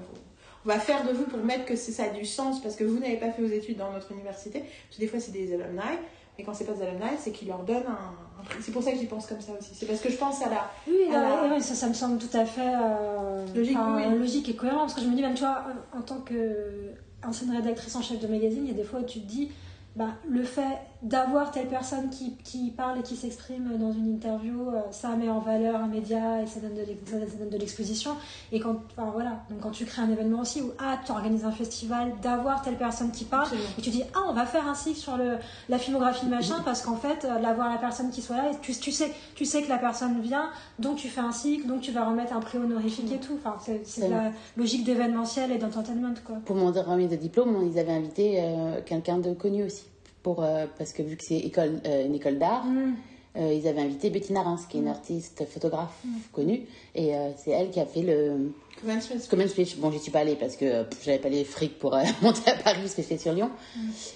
On 0.65 0.69
va 0.69 0.79
faire 0.79 1.05
de 1.05 1.11
vous 1.11 1.25
pour 1.25 1.43
mettre 1.43 1.65
que 1.65 1.75
ça 1.75 2.05
a 2.05 2.09
du 2.09 2.23
sens 2.23 2.61
parce 2.61 2.77
que 2.77 2.85
vous 2.85 2.97
n'avez 2.97 3.17
pas 3.17 3.29
fait 3.31 3.41
vos 3.41 3.53
études 3.53 3.75
dans 3.75 3.91
notre 3.91 4.13
université. 4.13 4.59
Parce 4.59 4.95
que 4.95 5.01
des 5.01 5.07
fois, 5.07 5.19
c'est 5.19 5.33
des 5.33 5.53
alumni. 5.53 5.81
Mais 6.37 6.43
quand 6.43 6.53
c'est 6.53 6.65
pas 6.65 6.73
des 6.73 6.81
alumni, 6.83 7.03
c'est 7.19 7.31
qu'ils 7.31 7.47
leur 7.47 7.59
donnent 7.63 7.85
un, 7.87 8.41
un 8.41 8.43
prix. 8.43 8.57
C'est 8.61 8.71
pour 8.71 8.81
ça 8.81 8.91
que 8.91 8.97
j'y 8.97 9.05
pense 9.05 9.27
comme 9.27 9.39
ça 9.41 9.51
aussi. 9.59 9.71
C'est 9.75 9.85
parce 9.85 9.99
que 10.01 10.09
je 10.09 10.17
pense 10.17 10.41
à 10.41 10.49
la, 10.49 10.71
Oui, 10.87 10.95
à 11.13 11.21
la- 11.21 11.45
et 11.47 11.49
ouais, 11.51 11.59
ça, 11.61 11.75
ça 11.75 11.87
me 11.87 11.93
semble 11.93 12.17
tout 12.17 12.35
à 12.35 12.45
fait 12.45 12.61
euh, 12.75 13.45
Logique, 13.55 13.77
oui. 13.95 14.43
et 14.49 14.55
cohérent. 14.55 14.79
Parce 14.79 14.95
que 14.95 15.01
je 15.01 15.07
me 15.07 15.15
dis, 15.15 15.21
même 15.21 15.35
toi, 15.35 15.63
en 15.95 16.01
tant 16.01 16.19
qu'ancienne 17.21 17.51
rédactrice 17.55 17.95
en 17.95 18.01
chef 18.01 18.19
de 18.19 18.27
magazine, 18.27 18.63
il 18.65 18.67
y 18.69 18.73
a 18.73 18.77
des 18.77 18.83
fois 18.83 19.01
où 19.01 19.05
tu 19.05 19.19
te 19.21 19.27
dis, 19.27 19.51
bah, 19.95 20.09
le 20.27 20.43
fait 20.43 20.79
d'avoir 21.03 21.51
telle 21.51 21.67
personne 21.67 22.09
qui, 22.09 22.35
qui 22.43 22.71
parle 22.71 22.99
et 22.99 23.03
qui 23.03 23.15
s'exprime 23.15 23.77
dans 23.77 23.91
une 23.91 24.07
interview, 24.07 24.69
euh, 24.69 24.81
ça 24.91 25.09
met 25.15 25.29
en 25.29 25.39
valeur 25.39 25.81
un 25.81 25.87
média 25.87 26.41
et 26.41 26.47
ça 26.47 26.59
donne 26.59 26.73
de 26.75 27.57
l'exposition. 27.57 28.11
Et 28.51 28.59
quand, 28.59 28.77
enfin, 28.91 29.11
voilà, 29.11 29.43
donc 29.49 29.59
quand 29.61 29.71
tu 29.71 29.85
crées 29.85 30.01
un 30.01 30.09
événement 30.09 30.41
aussi 30.41 30.61
où 30.61 30.71
ah, 30.79 30.97
tu 31.05 31.11
organises 31.11 31.45
un 31.45 31.51
festival, 31.51 32.13
d'avoir 32.21 32.61
telle 32.61 32.77
personne 32.77 33.11
qui 33.11 33.25
parle, 33.25 33.43
Absolument. 33.43 33.69
et 33.77 33.81
tu 33.81 33.89
dis 33.89 34.03
ah 34.15 34.23
on 34.29 34.33
va 34.33 34.45
faire 34.45 34.67
un 34.67 34.75
cycle 34.75 34.99
sur 34.99 35.17
le, 35.17 35.37
la 35.69 35.77
filmographie 35.77 36.25
machin 36.27 36.55
parce 36.63 36.81
qu'en 36.81 36.95
fait 36.95 37.25
euh, 37.25 37.41
d'avoir 37.41 37.69
la 37.69 37.77
personne 37.77 38.09
qui 38.09 38.21
soit 38.21 38.37
là 38.37 38.51
et 38.51 38.55
tu, 38.61 38.73
tu 38.73 38.91
sais 38.91 39.11
tu 39.35 39.45
sais 39.45 39.61
que 39.61 39.69
la 39.69 39.77
personne 39.77 40.21
vient 40.21 40.49
donc 40.79 40.97
tu 40.97 41.07
fais 41.09 41.21
un 41.21 41.31
cycle 41.31 41.67
donc 41.67 41.81
tu 41.81 41.91
vas 41.91 42.05
remettre 42.05 42.33
un 42.33 42.39
prix 42.39 42.57
honorifique 42.57 43.11
et 43.11 43.19
tout 43.19 43.37
enfin 43.43 43.57
c'est 43.83 44.07
la 44.07 44.31
logique 44.57 44.83
d'événementiel 44.83 45.51
et 45.51 45.57
d'entertainment 45.57 46.13
quoi 46.25 46.37
Pour 46.45 46.55
mon 46.55 46.71
remise 46.71 47.09
de 47.09 47.15
diplôme, 47.15 47.69
ils 47.71 47.79
avaient 47.79 47.93
invité 47.93 48.39
euh, 48.39 48.81
quelqu'un 48.85 49.17
de 49.17 49.33
connu 49.33 49.63
aussi. 49.63 49.85
Pour, 50.23 50.43
euh, 50.43 50.65
parce 50.77 50.93
que 50.93 51.03
vu 51.03 51.17
que 51.17 51.23
c'est 51.23 51.37
école, 51.37 51.79
euh, 51.85 52.05
une 52.05 52.15
école 52.15 52.39
d'art, 52.39 52.65
Mm. 52.65 52.93
euh, 53.37 53.53
ils 53.53 53.67
avaient 53.67 53.81
invité 53.81 54.09
Bettina 54.09 54.41
Reims, 54.41 54.65
qui 54.69 54.77
est 54.77 54.79
une 54.79 54.87
artiste 54.87 55.45
photographe 55.49 56.01
connue. 56.31 56.61
Et 56.95 57.11
c'est 57.37 57.51
elle 57.51 57.69
qui 57.71 57.79
a 57.81 57.85
fait 57.85 58.01
le 58.03 58.51
commencement 58.81 59.17
speech. 59.17 59.29
Comment 59.29 59.47
speech. 59.47 59.77
Bon, 59.77 59.91
j'y 59.91 59.99
suis 59.99 60.11
pas 60.11 60.19
allée 60.19 60.35
parce 60.35 60.55
que 60.55 60.85
j'avais 61.03 61.19
pas 61.19 61.29
les 61.29 61.43
frics 61.43 61.77
pour 61.77 61.91
monter 62.21 62.49
à 62.51 62.55
Paris 62.55 62.79
parce 62.81 62.95
que 62.95 63.01
j'étais 63.01 63.17
sur 63.17 63.33
Lyon. 63.33 63.49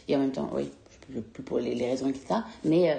Et 0.07 0.15
en 0.15 0.19
même 0.19 0.31
temps, 0.31 0.49
oui, 0.55 0.69
je- 1.13 1.19
plus 1.19 1.43
pour 1.43 1.59
les, 1.59 1.73
raisons, 1.89 2.07
etc. 2.07 2.35
Mais, 2.63 2.91
euh, 2.91 2.95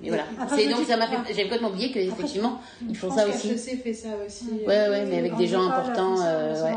mais 0.00 0.08
voilà. 0.08 0.24
C'est 0.56 0.68
donc 0.68 0.84
ça 0.86 0.96
m'a 0.96 1.08
fait. 1.08 1.16
J'avais 1.30 1.42
complètement 1.44 1.68
oublié 1.70 1.88
que 1.90 1.98
Après, 1.98 2.06
effectivement 2.06 2.60
ils 2.88 2.96
font 2.96 3.10
ça 3.10 3.26
aussi. 3.28 3.50
HEC 3.50 3.82
fait 3.82 3.92
ça 3.92 4.08
aussi. 4.26 4.46
Ouais, 4.66 4.88
ouais, 4.88 5.04
mais 5.06 5.18
avec 5.18 5.36
des 5.36 5.46
gens 5.48 5.62
importants, 5.68 6.14
euh, 6.24 6.62
ouais. 6.64 6.70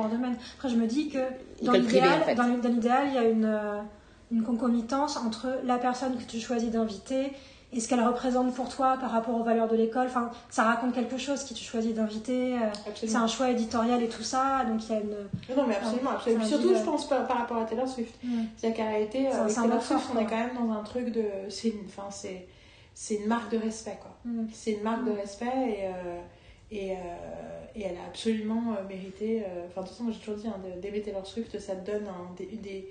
après 0.57 0.69
je 0.69 0.76
me 0.76 0.88
dis 0.88 1.07
que 1.10 1.19
dans 1.61 1.74
l'idéal 1.74 2.22
en 2.22 2.26
fait. 2.26 2.36
dans 2.36 2.69
l'idéal 2.69 3.07
il 3.10 3.14
y 3.14 3.18
a 3.19 3.24
une 3.30 3.60
une 4.32 4.44
concomitance 4.44 5.18
entre 5.18 5.48
la 5.64 5.78
personne 5.78 6.18
que 6.18 6.24
tu 6.24 6.40
choisis 6.40 6.70
d'inviter 6.72 7.32
et 7.74 7.80
ce 7.82 7.88
qu'elle 7.90 8.02
représente 8.06 8.54
pour 8.54 8.70
toi 8.70 8.98
par 8.99 9.12
rapport 9.12 9.36
aux 9.36 9.44
valeurs 9.44 9.68
de 9.68 9.76
l'école. 9.76 10.08
Enfin, 10.08 10.32
ça 10.49 10.64
raconte 10.64 10.94
quelque 10.94 11.18
chose 11.18 11.44
qui 11.44 11.54
tu 11.54 11.64
choisis 11.66 11.94
d'inviter. 11.94 12.56
euh, 12.56 12.60
C'est 12.95 13.16
un 13.16 13.28
choix 13.28 13.49
éditorial 13.52 14.02
et 14.02 14.08
tout 14.08 14.24
ça. 14.24 14.64
Donc 14.66 14.86
il 14.88 14.91
y 14.94 14.95
a 14.95 15.02
une. 15.02 15.56
Non, 15.56 15.68
mais 15.68 15.76
absolument, 15.76 16.12
absolument. 16.12 16.45
Surtout, 16.45 16.74
je 16.76 16.84
pense 16.84 17.08
par, 17.10 17.28
par 17.28 17.38
rapport 17.40 17.58
à 17.58 17.66
Taylor 17.66 17.88
Swift. 17.88 18.16
C'est-à-dire 18.58 18.78
qu'en 18.86 18.90
réalité, 18.91 19.28
Taylor 19.64 19.82
Swift, 19.84 20.04
on 20.16 20.20
est 20.20 20.26
quand 20.26 20.38
même 20.38 20.56
dans 20.56 20.72
un 20.74 20.84
truc 20.84 21.12
de. 21.12 21.24
C'est 21.49 21.70
une, 21.70 21.86
enfin, 21.88 22.08
c'est, 22.10 22.48
c'est 22.94 23.16
une 23.16 23.28
marque 23.28 23.52
de 23.52 23.58
respect, 23.58 23.98
quoi. 24.02 24.16
Mm. 24.26 24.45
C'est 24.54 24.72
une 24.72 24.84
marque 24.84 25.04
de 25.06 25.12
respect 25.12 25.45
et, 25.45 25.86
euh, 25.88 26.20
Et, 26.72 26.91
euh, 26.91 26.95
et 27.76 27.84
elle 27.84 27.95
a 27.98 28.08
absolument 28.08 28.76
mérité. 28.90 29.44
euh, 29.45 29.68
Enfin, 29.68 29.82
de 29.82 29.88
toute 29.88 29.98
façon, 29.98 30.12
j'ai 30.12 30.20
toujours 30.20 30.36
dit, 30.36 30.48
hein, 30.48 30.56
d'aimer 30.82 31.02
Taylor 31.02 31.26
Swift, 31.26 31.58
ça 31.60 31.76
te 31.76 31.90
donne 31.91 32.08
un, 32.08 32.34
des, 32.38 32.45
des- 32.45 32.88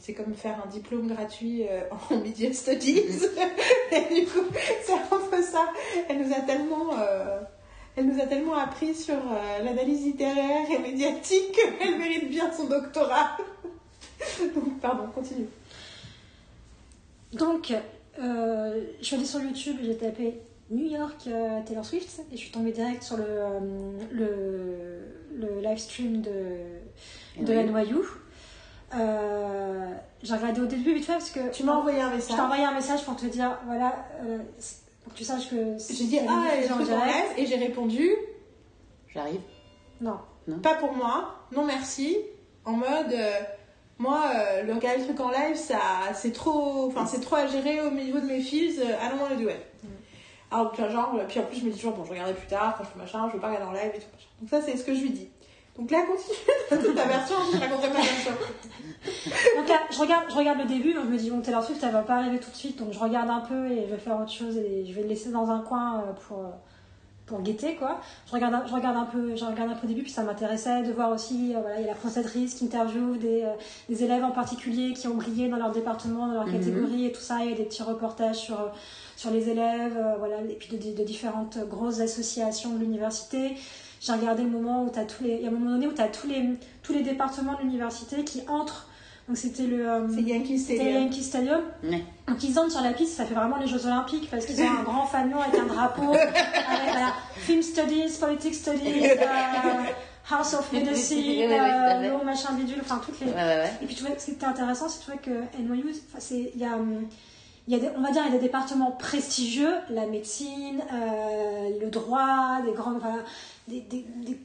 c'est 0.00 0.12
comme 0.14 0.34
faire 0.34 0.62
un 0.64 0.68
diplôme 0.68 1.08
gratuit 1.08 1.66
euh, 1.68 1.82
en 2.10 2.16
Media 2.22 2.52
Studies. 2.52 3.00
et 3.92 4.14
du 4.14 4.26
coup, 4.26 4.40
c'est 4.84 4.92
un 4.92 5.18
peu 5.30 5.42
ça. 5.42 5.66
Elle 6.08 6.26
nous 6.26 6.32
a 6.34 6.40
tellement. 6.40 6.98
euh, 6.98 7.40
elle 7.96 8.06
nous 8.08 8.20
a 8.20 8.26
tellement 8.26 8.54
appris 8.56 8.94
sur 8.94 9.14
euh, 9.14 9.62
l'analyse 9.64 10.04
littéraire 10.04 10.66
et 10.70 10.78
médiatique 10.78 11.58
qu'elle 11.78 11.98
mérite 11.98 12.28
bien 12.28 12.52
son 12.52 12.66
doctorat. 12.66 13.38
Donc, 14.54 14.80
pardon, 14.80 15.06
continue. 15.14 15.46
Donc, 17.32 17.72
euh, 18.20 18.80
je 19.00 19.04
suis 19.04 19.16
allée 19.16 19.24
sur 19.24 19.40
YouTube, 19.40 19.76
j'ai 19.82 19.96
tapé 19.96 20.34
New 20.70 20.86
York 20.90 21.28
Taylor 21.66 21.84
Swift 21.84 22.20
et 22.32 22.36
je 22.36 22.40
suis 22.40 22.50
tombée 22.50 22.72
direct 22.72 23.02
sur 23.02 23.16
le, 23.16 23.24
le, 24.12 24.98
le 25.34 25.60
live 25.62 25.78
stream 25.78 26.20
de, 26.20 26.32
de. 27.40 27.52
NYU. 27.54 27.96
Euh, 28.94 29.92
j'ai 30.22 30.34
regardé 30.34 30.60
au 30.60 30.66
début 30.66 30.94
vite 30.94 31.04
fait 31.04 31.12
parce 31.14 31.30
que 31.30 31.50
Tu 31.52 31.64
m'as 31.64 31.74
envoyé 31.74 32.00
un 32.00 32.10
je 32.10 32.16
message. 32.16 32.36
t'ai 32.36 32.42
envoyé 32.42 32.64
un 32.64 32.72
message 32.74 33.04
pour 33.04 33.16
te 33.16 33.26
dire 33.26 33.58
voilà, 33.66 33.94
euh, 34.24 34.38
pour 35.02 35.12
que 35.12 35.18
tu 35.18 35.24
saches 35.24 35.50
que 35.50 35.76
J'ai 35.90 36.04
dit 36.04 36.18
Ah, 36.28 36.44
est 36.56 36.70
en 36.70 36.76
en 36.80 36.82
direct. 36.84 37.02
rêve 37.04 37.32
et 37.38 37.46
j'ai 37.46 37.56
répondu 37.56 38.10
J'arrive. 39.12 39.40
Non, 40.00 40.18
Pas 40.62 40.74
pour 40.74 40.92
moi, 40.92 41.34
non 41.52 41.64
merci. 41.64 42.16
En 42.64 42.72
mode, 42.72 43.12
euh, 43.12 43.30
moi, 43.98 44.24
euh, 44.34 44.62
le 44.62 44.74
regarder 44.74 44.98
le 45.00 45.04
truc 45.06 45.20
en 45.20 45.30
live, 45.30 45.56
ça, 45.56 45.78
c'est 46.14 46.32
trop, 46.32 46.86
enfin, 46.88 47.06
c'est 47.06 47.20
trop 47.20 47.36
à 47.36 47.46
gérer 47.46 47.80
au 47.80 47.90
niveau 47.90 48.18
de 48.20 48.26
mes 48.26 48.40
fils. 48.40 48.78
euh, 48.78 48.84
I 48.84 49.08
don't 49.10 49.20
want 49.20 49.28
to 49.36 49.42
do 49.42 49.48
it. 49.48 49.56
Alors, 50.50 50.70
puis, 50.72 50.82
genre, 50.90 51.12
puis 51.28 51.40
en 51.40 51.44
plus, 51.44 51.56
je 51.60 51.64
me 51.64 51.70
dis 51.70 51.76
toujours, 51.78 51.94
bon, 51.94 52.04
je 52.04 52.10
regarderai 52.10 52.34
plus 52.34 52.46
tard, 52.46 52.76
quand 52.76 52.84
je 52.84 52.90
fais 52.90 52.98
machin, 52.98 53.26
je 53.28 53.34
veux 53.34 53.40
pas 53.40 53.48
regarder 53.48 53.66
en 53.68 53.72
live 53.72 53.90
et 53.94 53.98
tout. 53.98 54.06
machin. 54.12 54.28
Donc, 54.40 54.50
ça, 54.50 54.60
c'est 54.62 54.76
ce 54.76 54.84
que 54.84 54.94
je 54.94 55.00
lui 55.00 55.10
dis. 55.10 55.28
Donc 55.78 55.90
là, 55.90 55.98
continue 56.06 56.82
toute 56.84 56.94
ta 56.94 57.04
version, 57.04 57.36
je 57.52 57.58
raconterai 57.58 57.88
ma 57.88 58.00
version. 58.00 58.32
Donc 59.56 59.68
là, 59.68 59.80
je 59.90 59.98
regarde, 59.98 60.24
je 60.30 60.34
regarde 60.36 60.58
le 60.58 60.64
début, 60.64 60.94
donc 60.94 61.04
je 61.04 61.10
me 61.10 61.18
dis, 61.18 61.30
bon, 61.30 61.40
Taylor 61.40 61.62
Swift, 61.62 61.82
elle 61.84 61.92
va 61.92 62.02
pas 62.02 62.16
arriver 62.16 62.38
tout 62.38 62.50
de 62.50 62.56
suite, 62.56 62.78
donc 62.78 62.92
je 62.92 62.98
regarde 62.98 63.28
un 63.30 63.40
peu 63.40 63.66
et 63.70 63.86
je 63.86 63.92
vais 63.92 63.98
faire 64.00 64.18
autre 64.20 64.32
chose 64.32 64.56
et 64.56 64.84
je 64.86 64.92
vais 64.92 65.02
le 65.02 65.08
laisser 65.08 65.30
dans 65.30 65.50
un 65.50 65.60
coin 65.60 65.98
euh, 66.00 66.12
pour, 66.26 66.38
euh, 66.38 66.48
pour 67.26 67.40
guetter, 67.42 67.74
quoi. 67.74 68.00
Je 68.26 68.32
regarde, 68.32 68.54
un- 68.54 68.66
je 68.66 68.72
regarde 68.72 68.96
un 68.96 69.04
peu, 69.04 69.36
je 69.36 69.44
regarde 69.44 69.70
un 69.70 69.74
peu 69.74 69.84
au 69.86 69.88
début, 69.88 70.02
puis 70.02 70.12
ça 70.12 70.22
m'intéressait 70.22 70.82
de 70.82 70.92
voir 70.92 71.10
aussi, 71.12 71.54
euh, 71.54 71.60
voilà, 71.60 71.76
il 71.78 71.82
y 71.82 71.84
a 71.84 71.88
la 71.88 71.94
princesse 71.94 72.32
qui 72.54 72.64
interviewe 72.64 73.16
des, 73.18 73.42
euh, 73.42 73.48
des 73.90 74.02
élèves 74.02 74.24
en 74.24 74.30
particulier 74.30 74.92
qui 74.94 75.08
ont 75.08 75.14
brillé 75.14 75.48
dans 75.48 75.56
leur 75.58 75.72
département, 75.72 76.26
dans 76.28 76.34
leur 76.34 76.46
Mhm. 76.46 76.52
catégorie 76.58 77.04
et 77.06 77.12
tout 77.12 77.20
ça, 77.20 77.38
il 77.44 77.50
y 77.50 77.52
a 77.52 77.56
des 77.56 77.64
petits 77.64 77.82
reportages 77.82 78.36
sur, 78.36 78.58
sur 79.16 79.30
les 79.30 79.50
élèves, 79.50 79.96
euh, 79.96 80.14
voilà, 80.18 80.36
et 80.40 80.54
puis 80.54 80.68
de, 80.76 80.82
de- 80.82 80.96
de 80.96 81.04
différentes 81.04 81.58
grosses 81.68 82.00
associations 82.00 82.70
de 82.70 82.78
l'université. 82.78 83.56
J'ai 84.06 84.12
regardé 84.12 84.42
le 84.44 84.50
moment 84.50 84.84
où 84.84 84.90
tu 84.90 84.98
as 85.00 85.04
tous 85.04 85.24
les, 85.24 85.34
il 85.34 85.40
y 85.42 85.44
a 85.46 85.48
un 85.48 85.50
moment 85.50 85.70
donné 85.72 85.88
où 85.88 85.92
tu 85.92 86.00
as 86.00 86.06
tous 86.06 86.28
les, 86.28 86.44
tous 86.84 86.92
les 86.92 87.02
départements 87.02 87.54
de 87.54 87.62
l'université 87.62 88.22
qui 88.22 88.42
entrent. 88.48 88.86
Donc 89.26 89.36
c'était 89.36 89.64
le, 89.64 89.88
euh, 89.90 90.06
C'est 90.14 90.22
Yankee 90.22 90.58
c'était 90.58 90.76
Stadium. 90.76 91.02
Yankee 91.02 91.22
Stadium. 91.24 91.60
Ouais. 91.82 92.04
Donc 92.28 92.44
ils 92.44 92.56
entrent 92.56 92.70
sur 92.70 92.82
la 92.82 92.92
piste, 92.92 93.16
ça 93.16 93.24
fait 93.24 93.34
vraiment 93.34 93.56
les 93.56 93.66
Jeux 93.66 93.84
Olympiques 93.84 94.28
parce 94.30 94.46
qu'ils 94.46 94.62
ont 94.62 94.70
un 94.78 94.84
grand 94.84 95.06
fanion 95.06 95.40
avec 95.40 95.58
un 95.58 95.66
drapeau, 95.66 96.10
avec 96.14 96.28
voilà, 96.86 97.12
Film 97.34 97.60
Studies, 97.62 98.16
Politics 98.20 98.54
Studies, 98.54 99.06
euh, 99.10 99.82
House 100.30 100.54
of 100.54 100.72
Medicine, 100.72 101.18
oui, 101.18 101.42
euh, 101.50 102.24
machin 102.24 102.52
bidule, 102.52 102.78
enfin 102.80 103.00
toutes 103.04 103.18
les, 103.20 103.26
Ouais, 103.26 103.32
ouais, 103.34 103.42
ouais. 103.42 103.70
et 103.82 103.86
puis 103.86 103.96
tu 103.96 104.04
vois, 104.04 104.16
ce 104.16 104.26
qui 104.26 104.30
était 104.32 104.46
intéressant, 104.46 104.88
c'est 104.88 105.00
tu 105.04 105.10
vois 105.10 105.20
que 105.20 105.30
NYU, 105.60 105.90
enfin, 105.90 106.18
c'est- 106.20 106.52
il 106.54 106.60
y 106.60 106.64
a, 106.64 106.76
hum, 106.76 107.06
il 107.68 107.74
y 107.74 107.76
a 107.76 107.80
des, 107.80 107.88
on 107.96 108.00
va 108.00 108.10
dire, 108.10 108.22
il 108.26 108.32
y 108.32 108.34
a 108.34 108.38
des 108.38 108.44
départements 108.44 108.92
prestigieux, 108.92 109.72
la 109.90 110.06
médecine, 110.06 110.82
euh, 110.92 111.70
le 111.80 111.88
droit, 111.90 112.60
des 112.64 112.72
grands, 112.72 112.96
enfin, 112.96 113.18
des, 113.68 113.80
des- 113.80 114.06
des- 114.24 114.38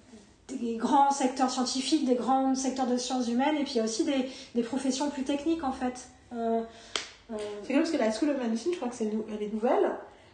des 0.58 0.76
grands 0.76 1.12
secteurs 1.12 1.50
scientifiques, 1.50 2.06
des 2.06 2.16
grands 2.16 2.56
secteurs 2.56 2.88
de 2.88 2.98
sciences 2.98 3.30
humaines, 3.30 3.56
et 3.58 3.64
puis 3.64 3.74
il 3.76 3.78
y 3.78 3.80
a 3.80 3.86
aussi 3.86 4.04
des, 4.04 4.28
des 4.54 4.64
professions 4.64 5.10
plus 5.10 5.24
techniques 5.24 5.64
en 5.64 5.72
fait. 5.72 6.10
Euh, 6.34 6.62
euh, 7.32 7.36
C'est 7.64 7.74
comme 7.74 7.84
parce 7.84 7.92
que 7.92 7.98
la 7.98 8.12
School 8.12 8.30
of 8.32 8.38
Medicine, 8.44 8.72
je 8.74 8.78
crois 8.78 8.90
que 8.90 8.96
c'est 8.96 9.06
nou- 9.06 9.24
elle 9.34 9.42
est 9.44 9.54
nouvelle. 9.54 9.92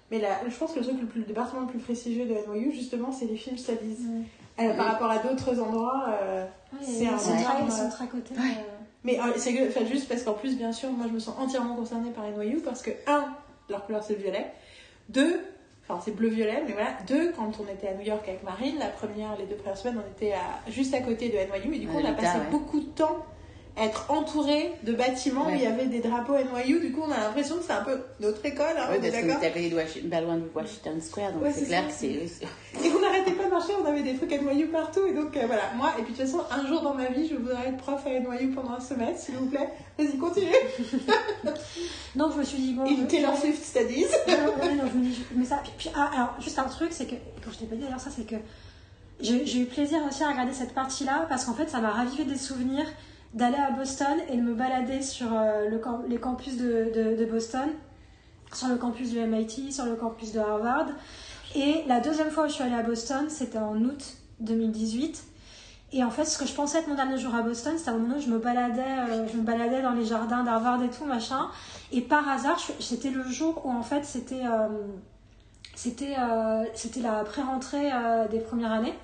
Mais 0.10 0.20
la, 0.20 0.30
je 0.50 0.56
pense 0.56 0.72
que 0.72 0.80
le 0.80 0.86
truc 0.86 1.02
le, 1.02 1.06
plus, 1.06 1.20
le 1.20 1.26
département 1.28 1.62
le 1.62 1.68
plus 1.68 1.80
prestigieux 1.80 2.26
de 2.26 2.34
NYU, 2.52 2.72
justement, 2.72 3.12
c'est 3.12 3.26
les 3.26 3.36
films 3.36 3.58
studies. 3.58 3.98
Euh, 4.60 4.74
par 4.74 4.86
rapport 4.88 5.12
à 5.12 5.18
d'autres 5.20 5.60
endroits. 5.62 6.06
euh, 6.10 6.46
ouais, 6.74 6.80
C'est 6.82 7.04
ils 7.04 7.08
un 7.10 7.20
sont 7.20 7.36
énorme, 7.38 7.44
très- 7.58 7.64
ils 7.66 7.72
euh, 7.72 7.76
sont 7.76 7.90
très. 7.90 8.06
Ouais. 8.06 8.66
Mais 9.04 9.20
euh, 9.20 9.34
c'est 9.38 9.54
que, 9.54 9.68
enfin, 9.68 9.86
juste 9.86 10.08
parce 10.08 10.24
qu'en 10.24 10.34
plus, 10.34 10.58
bien 10.58 10.72
sûr, 10.72 10.92
moi 10.92 11.06
je 11.08 11.14
me 11.14 11.20
sens 11.20 11.36
entièrement 11.40 11.76
concernée 11.76 12.12
par 12.12 12.26
NYU 12.26 12.60
parce 12.60 12.82
que, 12.82 12.92
un, 13.08 13.34
leur 13.70 13.86
couleur 13.86 14.04
c'est 14.04 14.14
le 14.14 14.22
violet. 14.22 14.52
Deux, 15.10 15.40
enfin 15.84 16.02
c'est 16.04 16.16
bleu-violet, 16.16 16.64
mais 16.68 16.74
voilà. 16.74 16.98
Deux, 17.08 17.32
quand 17.32 17.52
on 17.60 17.72
était 17.72 17.88
à 17.88 17.94
New 17.94 18.06
York 18.06 18.28
avec 18.28 18.44
Marine, 18.44 18.78
la 18.80 18.88
première, 18.88 19.38
les 19.38 19.46
deux 19.46 19.56
premières 19.56 19.78
semaines, 19.78 20.02
on 20.06 20.12
était 20.12 20.34
à, 20.34 20.70
juste 20.70 20.94
à 20.94 21.00
côté 21.00 21.30
de 21.30 21.36
NYU 21.36 21.76
et 21.76 21.80
du 21.80 21.88
coup 21.88 21.98
on 22.02 22.06
a 22.06 22.14
passé 22.14 22.38
ouais. 22.38 22.46
beaucoup 22.52 22.80
de 22.80 22.86
temps 22.86 23.26
être 23.80 24.12
entouré 24.12 24.74
de 24.84 24.94
bâtiments 24.94 25.48
où 25.48 25.52
il 25.52 25.62
y 25.62 25.68
avait 25.68 25.86
des 25.86 26.00
drapeaux 26.00 26.34
NYU. 26.36 26.80
Du 26.80 26.92
coup, 26.92 27.04
on 27.08 27.12
a 27.12 27.18
l'impression 27.20 27.58
que 27.58 27.64
c'est 27.64 27.74
un 27.74 27.84
peu 27.84 28.00
notre 28.20 28.44
école, 28.46 28.66
hein, 28.78 28.90
Ouais, 28.90 28.98
on 29.00 29.04
est 29.04 29.12
parce 29.12 29.44
à 29.44 29.50
côté 29.50 29.70
de 29.70 29.76
Washington, 29.76 30.10
pas 30.10 30.22
loin 30.22 30.38
de 30.38 30.50
Washington 30.54 31.02
Square, 31.02 31.34
donc 31.34 31.44
Ouais, 31.44 31.52
c'est 31.54 31.66
clair 31.66 31.84
ça. 31.84 31.88
que 31.88 31.94
c'est. 31.94 32.08
Et 32.86 32.92
on 32.92 33.00
n'arrêtait 33.00 33.34
pas 33.34 33.46
de 33.46 33.50
marcher, 33.50 33.74
on 33.82 33.86
avait 33.86 34.02
des 34.02 34.16
trucs 34.16 34.32
NYU 34.32 34.68
partout. 34.68 35.06
Et 35.08 35.14
donc 35.14 35.38
euh, 35.38 35.44
voilà, 35.46 35.64
moi, 35.76 35.94
et 36.00 36.02
puis 36.04 36.14
de 36.14 36.18
toute 36.18 36.26
façon, 36.28 36.44
un 36.50 36.66
jour 36.68 36.82
dans 36.82 36.96
ma 36.96 37.06
vie, 37.10 37.28
je 37.28 37.36
voudrais 37.36 37.68
être 37.70 37.78
prof 37.78 38.02
à 38.06 38.10
NYU 38.10 38.50
pendant 38.52 38.74
un 38.74 38.80
semestre, 38.80 39.26
s'il 39.26 39.36
vous 39.36 39.46
plaît. 39.46 39.70
Vas-y, 39.98 40.18
continue. 40.18 40.48
Donc 42.16 42.34
je 42.34 42.40
me 42.40 42.44
suis 42.44 42.58
dit, 42.58 42.74
bon. 42.74 42.84
In 42.86 43.06
Taylor 43.06 43.38
Swift 43.38 43.64
Studies. 43.64 44.06
Ouais, 44.28 44.34
ouais, 44.68 44.76
non, 44.76 44.84
je 44.92 44.98
me 44.98 45.04
dis, 45.06 45.24
mais 45.36 45.46
ça, 45.46 45.62
puis, 45.78 45.90
ah, 45.96 46.10
alors, 46.14 46.36
juste 46.40 46.58
un 46.60 46.64
truc, 46.64 46.90
c'est 46.92 47.06
que, 47.06 47.16
quand 47.44 47.52
je 47.52 47.60
t'ai 47.60 47.66
pas 47.66 47.76
dit 47.76 47.82
d'ailleurs 47.82 48.00
ça, 48.00 48.10
c'est 48.16 48.26
que 48.26 48.36
j'ai 49.22 49.60
eu 49.60 49.66
plaisir 49.66 50.00
aussi 50.08 50.24
à 50.24 50.30
regarder 50.30 50.54
cette 50.54 50.74
partie-là, 50.74 51.26
parce 51.30 51.46
qu'en 51.46 51.54
fait, 51.54 51.70
ça 51.70 51.80
m'a 51.80 51.90
ravivé 51.92 52.24
des 52.26 52.38
souvenirs 52.38 52.86
d'aller 53.38 53.58
à 53.58 53.72
Boston 53.72 54.18
et 54.30 54.36
de 54.38 54.42
me 54.42 54.54
balader 54.56 55.02
sur 55.02 55.28
euh, 55.32 55.70
le 55.70 55.80
les 56.10 56.18
campus 56.18 56.58
de, 56.58 57.16
de- 57.18 57.26
Boston, 57.26 57.70
sur 58.52 58.68
le 58.68 58.78
campus 58.78 59.12
du 59.12 59.20
MIT, 59.20 59.72
sur 59.72 59.86
le 59.86 59.96
campus 59.96 60.32
de 60.34 60.40
Harvard. 60.40 60.88
Et 61.56 61.84
la 61.88 62.00
deuxième 62.00 62.32
fois 62.32 62.46
où 62.46 62.48
je 62.48 62.54
suis 62.54 62.64
allée 62.64 62.76
à 62.76 62.82
Boston, 62.84 63.26
c'était 63.30 63.60
en 63.60 63.76
août 63.84 64.18
2018. 64.40 65.24
Et 65.94 66.04
en 66.04 66.10
fait, 66.10 66.26
ce 66.26 66.38
que 66.38 66.46
je 66.46 66.54
pensais 66.54 66.80
être 66.80 66.88
mon 66.88 66.96
dernier 66.96 67.18
jour 67.18 67.34
à 67.36 67.44
Boston, 67.44 67.74
c'était 67.78 67.92
un 67.92 67.98
moment 67.98 68.18
où 68.18 68.22
je 68.22 68.30
me 68.30 68.40
baladais, 68.40 68.82
euh, 68.82 69.28
je 69.32 69.38
me 69.38 69.44
baladais 69.44 69.82
dans 69.82 69.92
les 69.94 70.06
jardins 70.06 70.44
d'Harvard 70.44 70.82
et 70.84 70.90
tout, 70.90 71.06
machin. 71.06 71.48
Et 71.92 72.02
par 72.02 72.28
hasard, 72.28 72.60
c'était 72.80 73.12
le 73.12 73.24
jour 73.24 73.62
où 73.66 73.70
en 73.72 73.84
fait 73.84 74.04
c'était 74.04 74.46
euh, 74.46 74.68
c'était 75.76 76.16
c'était 76.74 77.02
la 77.02 77.24
pré-rentrée 77.24 77.92
des 78.32 78.40
premières 78.40 78.72
années. 78.72 78.96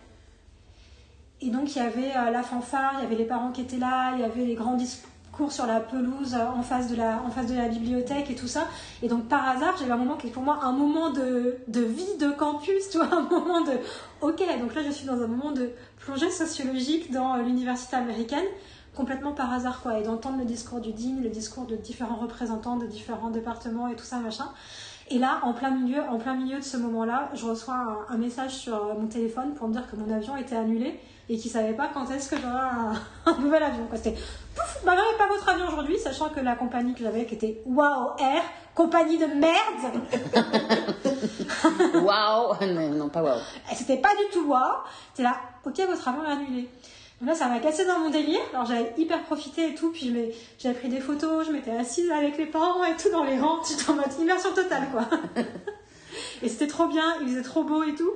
Et 1.45 1.49
donc 1.49 1.75
il 1.75 1.80
y 1.80 1.85
avait 1.85 2.15
euh, 2.15 2.31
la 2.31 2.41
fanfare, 2.41 2.93
il 2.97 3.03
y 3.03 3.05
avait 3.05 3.15
les 3.15 3.25
parents 3.25 3.51
qui 3.51 3.61
étaient 3.61 3.77
là, 3.77 4.13
il 4.15 4.22
y 4.22 4.23
avait 4.23 4.45
les 4.45 4.55
grands 4.55 4.75
discours 4.75 5.51
sur 5.51 5.65
la 5.65 5.81
pelouse 5.81 6.35
euh, 6.35 6.45
en 6.57 6.61
face 6.61 6.89
de 6.89 6.95
la 6.95 7.67
bibliothèque 7.67 8.31
et 8.31 8.35
tout 8.35 8.47
ça. 8.47 8.67
Et 9.01 9.09
donc 9.09 9.27
par 9.27 9.49
hasard, 9.49 9.75
j'avais 9.77 9.91
un 9.91 9.97
moment 9.97 10.15
qui 10.15 10.27
est 10.27 10.30
pour 10.30 10.43
moi 10.43 10.59
un 10.63 10.72
moment 10.72 11.09
de, 11.09 11.59
vie 11.67 12.17
de 12.17 12.31
campus, 12.31 12.89
tu 12.91 12.97
vois, 12.97 13.13
un 13.13 13.23
moment 13.23 13.59
de 13.61 13.73
OK, 14.22 14.41
donc 14.59 14.73
là 14.73 14.83
je 14.85 14.91
suis 14.91 15.05
dans 15.05 15.22
un 15.22 15.27
moment 15.27 15.51
de 15.51 15.72
plongée 15.99 16.30
sociologique 16.30 17.11
dans 17.11 17.35
euh, 17.35 17.41
l'université 17.41 17.97
américaine 17.97 18.45
complètement 18.95 19.33
par 19.33 19.51
hasard 19.51 19.81
quoi. 19.81 19.99
Et 19.99 20.03
d'entendre 20.03 20.38
le 20.38 20.45
discours 20.45 20.80
du 20.80 20.93
dean 20.93 21.22
le 21.22 21.30
discours 21.30 21.65
de 21.65 21.75
différents 21.75 22.15
représentants 22.15 22.77
de 22.77 22.88
différents 22.88 23.31
départements 23.31 23.89
et 23.89 23.95
tout 23.95 24.05
ça 24.05 24.19
machin. 24.19 24.49
Et 25.09 25.17
là 25.17 25.41
en 25.43 25.51
plein 25.51 25.72
milieu 25.72 26.03
en 26.03 26.19
plein 26.19 26.35
milieu 26.35 26.59
de 26.59 26.63
ce 26.63 26.77
moment 26.77 27.03
là 27.03 27.30
je 27.33 27.43
reçois 27.43 28.05
un, 28.09 28.13
un 28.13 28.17
message 28.17 28.51
sur 28.51 28.97
mon 28.97 29.07
téléphone 29.07 29.55
pour 29.55 29.67
me 29.67 29.73
dire 29.73 29.89
que 29.91 29.97
mon 29.97 30.09
avion 30.09 30.38
était 30.38 30.55
annulé 30.55 30.99
et 31.30 31.38
qu'ils 31.38 31.52
savaient 31.52 31.74
pas 31.74 31.90
quand 31.93 32.10
est-ce 32.11 32.30
que 32.30 32.35
j'aurais 32.38 32.53
un, 32.53 32.93
un 33.26 33.38
nouvel 33.40 33.64
avion 33.64 33.88
c'était 33.95 34.11
pouf 34.56 34.84
bah 34.85 34.95
non 34.95 35.03
pas 35.18 35.27
votre 35.27 35.48
avion 35.50 35.68
aujourd'hui 35.68 35.98
sachant 35.98 36.30
que 36.30 36.40
la 36.40 36.56
compagnie 36.56 36.93
que 36.93 37.03
j'avais 37.03 37.26
qui 37.26 37.35
était 37.35 37.61
Wow 37.66 38.18
Air 38.19 38.43
compagnie 38.76 39.18
de 39.18 39.26
merde 39.26 40.03
Waouh 42.03 42.66
non, 42.74 42.90
non, 42.90 43.10
pas. 43.10 43.38
Et 43.72 43.76
C'était 43.76 43.98
pas 43.98 44.10
du 44.10 44.34
tout 44.34 44.48
wow. 44.48 44.58
C'était 45.11 45.24
là, 45.24 45.38
ok, 45.66 45.80
votre 45.88 46.08
avion 46.08 46.24
est 46.24 46.32
annulé. 46.32 46.69
Donc 47.19 47.30
là, 47.30 47.35
ça 47.35 47.48
m'a 47.48 47.60
cassé 47.60 47.85
dans 47.85 48.00
mon 48.00 48.10
délire. 48.10 48.42
Alors 48.53 48.66
j'avais 48.66 48.93
hyper 48.98 49.24
profité 49.24 49.69
et 49.69 49.76
tout. 49.76 49.92
Puis 49.92 50.14
j'avais 50.60 50.76
pris 50.76 50.90
des 50.90 51.00
photos, 51.00 51.48
je 51.48 51.52
m'étais 51.52 51.72
assise 51.72 52.11
avec 52.11 52.38
les 52.38 52.45
parents 52.45 52.84
et 52.84 52.95
tout 52.95 53.10
dans 53.11 53.24
les 53.24 53.40
rangs. 53.40 53.61
J'étais 53.68 53.90
en 53.90 53.95
mode 53.95 54.11
immersion 54.19 54.52
totale, 54.53 54.90
quoi. 54.92 55.06
et 56.42 56.50
c'était 56.50 56.68
trop 56.68 56.88
bien, 56.88 57.16
il 57.22 57.27
faisait 57.30 57.43
trop 57.43 57.64
beau 57.64 57.84
et 57.84 57.95
tout. 57.95 58.11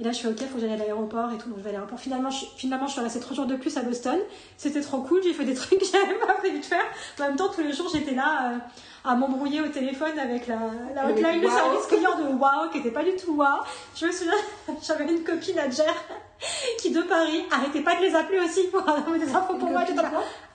Et 0.00 0.04
là, 0.04 0.12
je 0.12 0.20
fais 0.20 0.28
ok, 0.28 0.38
faut 0.48 0.54
que 0.54 0.60
j'aille 0.60 0.72
à 0.72 0.76
l'aéroport 0.76 1.30
et 1.32 1.36
tout. 1.36 1.50
Donc 1.50 1.58
je 1.58 1.62
vais 1.62 1.68
à 1.70 1.72
l'aéroport. 1.74 2.00
Finalement, 2.00 2.30
je, 2.30 2.46
finalement, 2.56 2.86
je 2.86 2.92
suis 2.92 3.00
restée 3.02 3.20
trois 3.20 3.36
jours 3.36 3.44
de 3.46 3.56
plus 3.56 3.76
à 3.76 3.82
Boston. 3.82 4.18
C'était 4.56 4.80
trop 4.80 5.02
cool. 5.02 5.22
J'ai 5.22 5.34
fait 5.34 5.44
des 5.44 5.54
trucs 5.62 5.78
que 5.78 5.84
j'avais 5.84 6.14
pas 6.14 6.32
prévu 6.34 6.58
de 6.60 6.64
faire. 6.64 6.84
En 7.20 7.24
même 7.24 7.36
temps, 7.36 7.50
tous 7.54 7.60
les 7.60 7.72
jours, 7.72 7.88
j'étais 7.92 8.14
là 8.14 8.52
euh, 8.52 8.56
à 9.04 9.14
m'embrouiller 9.14 9.60
au 9.60 9.68
téléphone 9.68 10.18
avec 10.18 10.46
la, 10.46 10.58
la 10.94 11.10
hotline 11.10 11.44
Wow. 11.44 11.50
service 11.50 11.86
client 11.86 12.18
de 12.18 12.32
Wow, 12.34 12.70
qui 12.72 12.78
était 12.78 12.90
pas 12.90 13.04
du 13.04 13.14
tout 13.16 13.36
Wow. 13.36 13.46
Je 13.94 14.06
me 14.06 14.12
souviens, 14.12 14.32
j'avais 14.82 15.04
une 15.04 15.22
copine 15.22 15.58
à 15.58 15.68
Jer 15.68 15.94
qui 16.78 16.90
de 16.90 17.02
Paris 17.02 17.44
arrêtait 17.50 17.82
pas 17.82 17.96
de 17.96 18.02
les 18.02 18.14
appeler 18.14 18.40
aussi 18.40 18.64
pour 18.68 18.80
avoir 18.80 19.18
des 19.18 19.34
infos 19.34 19.54
pour 19.54 19.68
Une 19.68 19.74
moi. 19.74 19.82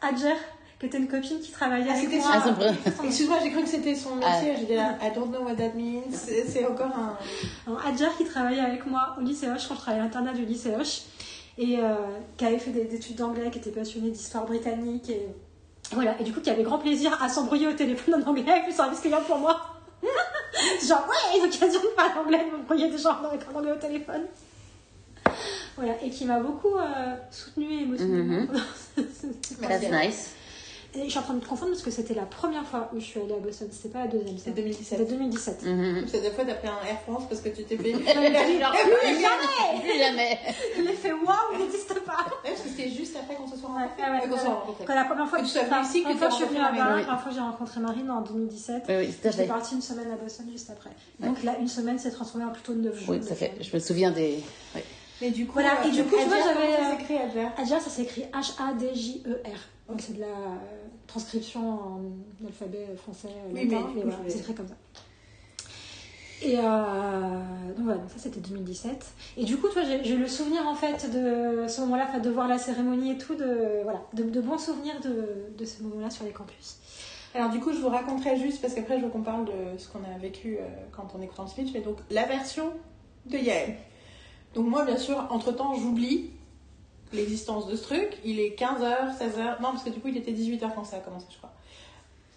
Adjer, 0.01 0.33
qui 0.89 0.95
était 0.95 0.97
une 0.97 1.07
copine 1.07 1.39
qui 1.39 1.51
travaillait 1.51 1.88
Ah, 1.89 1.93
avec 1.97 2.03
c'était 2.09 2.17
moi. 2.17 2.31
Ah, 2.33 2.41
son. 2.95 3.03
Excuse-moi, 3.05 3.38
j'ai 3.43 3.51
cru 3.51 3.64
que 3.64 3.69
c'était 3.69 3.95
son 3.95 4.11
Ah. 4.23 4.38
métier. 4.39 4.55
J'ai 4.59 4.65
dit 4.65 4.75
là, 4.75 4.97
I 5.01 5.11
don't 5.15 5.30
know 5.30 5.41
what 5.43 5.55
that 5.55 5.73
means. 5.75 6.03
C'est 6.11 6.65
encore 6.65 6.88
un. 6.95 7.17
Alors, 7.67 7.85
Adjar 7.85 8.15
qui 8.17 8.25
travaillait 8.25 8.61
avec 8.61 8.85
moi 8.85 9.15
au 9.17 9.22
lycée 9.22 9.47
Hoche 9.49 9.67
quand 9.67 9.75
je 9.75 9.80
travaillais 9.81 10.01
à 10.01 10.05
l'internat 10.05 10.33
du 10.33 10.45
lycée 10.45 10.73
Hoche 10.80 11.01
et 11.57 11.80
euh, 11.80 11.95
qui 12.38 12.45
avait 12.45 12.59
fait 12.59 12.72
des, 12.72 12.85
des 12.85 12.95
études 12.97 13.15
d'anglais, 13.15 13.49
qui 13.51 13.59
était 13.59 13.72
passionné 13.72 14.09
d'histoire 14.11 14.45
britannique 14.45 15.09
et 15.09 15.25
voilà. 15.91 16.15
Et 16.19 16.23
du 16.23 16.33
coup, 16.33 16.41
qui 16.41 16.49
avait 16.49 16.64
grand 16.64 16.80
plaisir 16.80 17.17
à 17.22 17.30
s'embrouiller 17.30 17.67
au 17.67 17.73
téléphone 17.73 18.23
en 18.23 18.30
anglais 18.30 18.49
avec 18.51 18.67
le 18.67 18.73
service 18.73 18.99
client 18.99 19.22
pour 19.27 19.38
moi. 19.39 19.59
Genre, 20.88 21.07
ouais, 21.07 21.41
l'occasion 21.41 21.81
de 21.81 21.88
parler 21.95 22.11
anglais, 22.23 22.45
de 22.45 22.57
m'embrouiller 22.57 22.89
des 22.89 22.97
gens 22.97 23.17
avec 23.23 23.41
un 23.51 23.57
anglais 23.57 23.72
au 23.72 23.75
téléphone. 23.75 24.22
Voilà, 25.75 25.93
et 26.03 26.09
qui 26.09 26.23
m'a 26.25 26.39
beaucoup 26.39 26.75
euh, 26.77 27.15
soutenue 27.31 27.81
émotionnellement. 27.81 28.45
Pendant 28.47 28.59
ce- 28.95 29.01
ce- 29.01 29.55
ce 29.55 29.61
That's 29.61 29.91
nice. 29.91 30.34
Et 30.98 31.03
je 31.06 31.09
suis 31.09 31.19
en 31.19 31.24
train 31.24 31.33
de 31.33 31.40
me 31.40 31.45
confondre 31.45 31.72
parce 31.72 31.83
que 31.83 31.91
c'était 31.91 32.14
la 32.14 32.25
première 32.25 32.65
fois 32.65 32.90
où 32.93 32.99
je 32.99 33.06
suis 33.06 33.19
allée 33.19 33.33
à 33.33 33.40
Boston, 33.40 33.67
c'était 33.72 33.90
pas 33.90 33.99
la 34.01 34.07
deuxième. 34.07 34.38
C'est 34.38 34.49
ça. 34.51 34.56
2017. 34.56 34.98
C'était 34.99 35.11
2017. 35.11 35.64
Mhm. 35.64 36.07
Cette 36.07 36.33
fois, 36.33 36.45
t'as 36.45 36.53
pris 36.56 36.67
un 36.67 36.88
Air 36.90 37.01
France 37.01 37.24
parce 37.30 37.41
que 37.41 37.49
tu 37.49 37.64
t'es 37.64 37.75
payé. 37.75 37.95
Jamais 38.06 38.30
Plus 39.82 39.98
jamais 39.99 40.40
L'effet 40.83 41.11
waouh 41.11 41.59
n'existe 41.59 41.93
pas! 42.06 42.25
Ouais, 42.43 42.51
parce 42.51 42.61
que 42.61 42.69
c'était 42.69 42.90
juste 42.90 43.15
après 43.15 43.35
qu'on 43.35 43.48
se 43.48 43.57
soit 43.57 43.69
rencontrés. 43.69 44.03
ouais, 44.11 44.22
Euh, 44.25 44.30
ouais. 44.30 44.85
Quand 44.85 44.95
la 44.95 45.06
première 45.06 45.27
fois 45.27 45.40
que 45.40 45.45
tu 45.45 45.57
venu 45.57 45.85
ici, 45.85 46.03
que 46.03 46.14
fois 46.15 46.27
que 46.27 46.33
je 46.33 46.38
suis 46.38 46.45
venue 46.45 46.59
as 46.59 46.65
à 46.65 46.72
Paris, 46.74 46.80
la 46.80 47.03
première 47.03 47.22
fois 47.22 47.30
que 47.32 47.35
j'ai 47.35 47.41
rencontré 47.41 47.80
Marine 47.80 48.09
en 48.11 48.22
2017. 48.22 48.83
Oui, 48.88 48.95
oui, 48.99 49.14
tout 49.14 49.27
à 49.27 49.32
J'étais 49.32 49.43
fait. 49.43 49.48
partie 49.48 49.75
une 49.75 49.82
semaine 49.82 50.11
à 50.11 50.15
Boston 50.15 50.48
juste 50.51 50.69
après. 50.69 50.91
Donc 51.19 51.43
là, 51.43 51.56
une 51.59 51.67
semaine 51.67 51.99
s'est 51.99 52.11
transformée 52.11 52.45
en 52.45 52.51
plutôt 52.51 52.74
9 52.74 52.95
jours. 52.98 53.09
Oui, 53.09 53.19
à 53.32 53.35
fait. 53.35 53.53
Je 53.61 53.74
me 53.75 53.80
souviens 53.80 54.11
des. 54.11 54.40
oui. 54.75 54.82
Mais 55.22 55.32
du 55.32 55.45
coup, 55.45 55.53
Voilà, 55.53 55.85
et 55.85 55.91
du 55.91 56.03
coup, 56.03 56.17
tu 56.19 56.25
vois, 56.25 56.38
j'avais, 56.40 56.74
ça 56.74 56.91
euh, 56.91 57.61
Adja, 57.61 57.80
ça 57.80 57.90
s'écrit 57.90 58.25
H-A-D-j-E-R. 58.33 59.59
Donc 59.88 60.01
c'est 60.01 60.14
de 60.14 60.22
la 60.22 60.59
transcription 61.07 61.61
en 61.61 62.01
alphabet 62.45 62.88
français 62.97 63.30
Oui, 63.53 63.67
latin, 63.67 63.88
mais 63.95 64.01
voilà, 64.01 64.17
c'est 64.27 64.39
écrit 64.39 64.55
comme 64.55 64.67
ça. 64.67 64.75
Et 66.41 66.57
euh, 66.57 66.61
donc 67.75 67.85
voilà, 67.85 67.99
donc 67.99 68.09
ça 68.09 68.17
c'était 68.17 68.39
2017. 68.39 69.05
Et 69.38 69.45
du 69.45 69.57
coup, 69.57 69.69
toi, 69.69 69.83
j'ai 70.03 70.17
le 70.17 70.27
souvenir 70.27 70.67
en 70.67 70.75
fait 70.75 71.09
de 71.09 71.67
ce 71.67 71.81
moment-là, 71.81 72.19
de 72.19 72.30
voir 72.30 72.47
la 72.47 72.57
cérémonie 72.57 73.11
et 73.11 73.17
tout, 73.17 73.35
de, 73.35 73.81
voilà, 73.83 74.01
de, 74.14 74.23
de 74.23 74.41
bons 74.41 74.57
souvenirs 74.57 74.99
de, 75.01 75.55
de 75.57 75.65
ce 75.65 75.83
moment-là 75.83 76.09
sur 76.09 76.25
les 76.25 76.31
campus. 76.31 76.77
Alors 77.33 77.49
du 77.49 77.59
coup, 77.59 77.73
je 77.73 77.80
vous 77.80 77.89
raconterai 77.89 78.38
juste 78.38 78.61
parce 78.61 78.73
qu'après, 78.73 78.97
je 78.99 79.05
veux 79.05 79.09
qu'on 79.09 79.22
parle 79.22 79.45
de 79.45 79.77
ce 79.77 79.88
qu'on 79.89 80.03
a 80.03 80.17
vécu 80.17 80.57
euh, 80.57 80.67
quand 80.91 81.07
on 81.17 81.22
écoute 81.22 81.39
en 81.39 81.47
speech. 81.47 81.69
Mais 81.73 81.81
donc, 81.81 81.97
la 82.09 82.25
version 82.25 82.72
de 83.25 83.38
Yael. 83.38 83.75
Donc 84.53 84.67
moi, 84.67 84.85
bien 84.85 84.97
sûr, 84.97 85.27
entre-temps, 85.30 85.75
j'oublie 85.75 86.31
l'existence 87.15 87.67
de 87.67 87.75
ce 87.75 87.83
truc. 87.83 88.17
Il 88.23 88.39
est 88.39 88.57
15h, 88.59 89.17
16h. 89.17 89.61
Non, 89.61 89.71
parce 89.71 89.83
que 89.83 89.89
du 89.89 89.99
coup, 89.99 90.07
il 90.09 90.17
était 90.17 90.31
18h 90.31 90.73
quand 90.75 90.83
ça 90.83 90.97
a 90.97 90.99
commencé, 90.99 91.25
je 91.31 91.37
crois. 91.37 91.51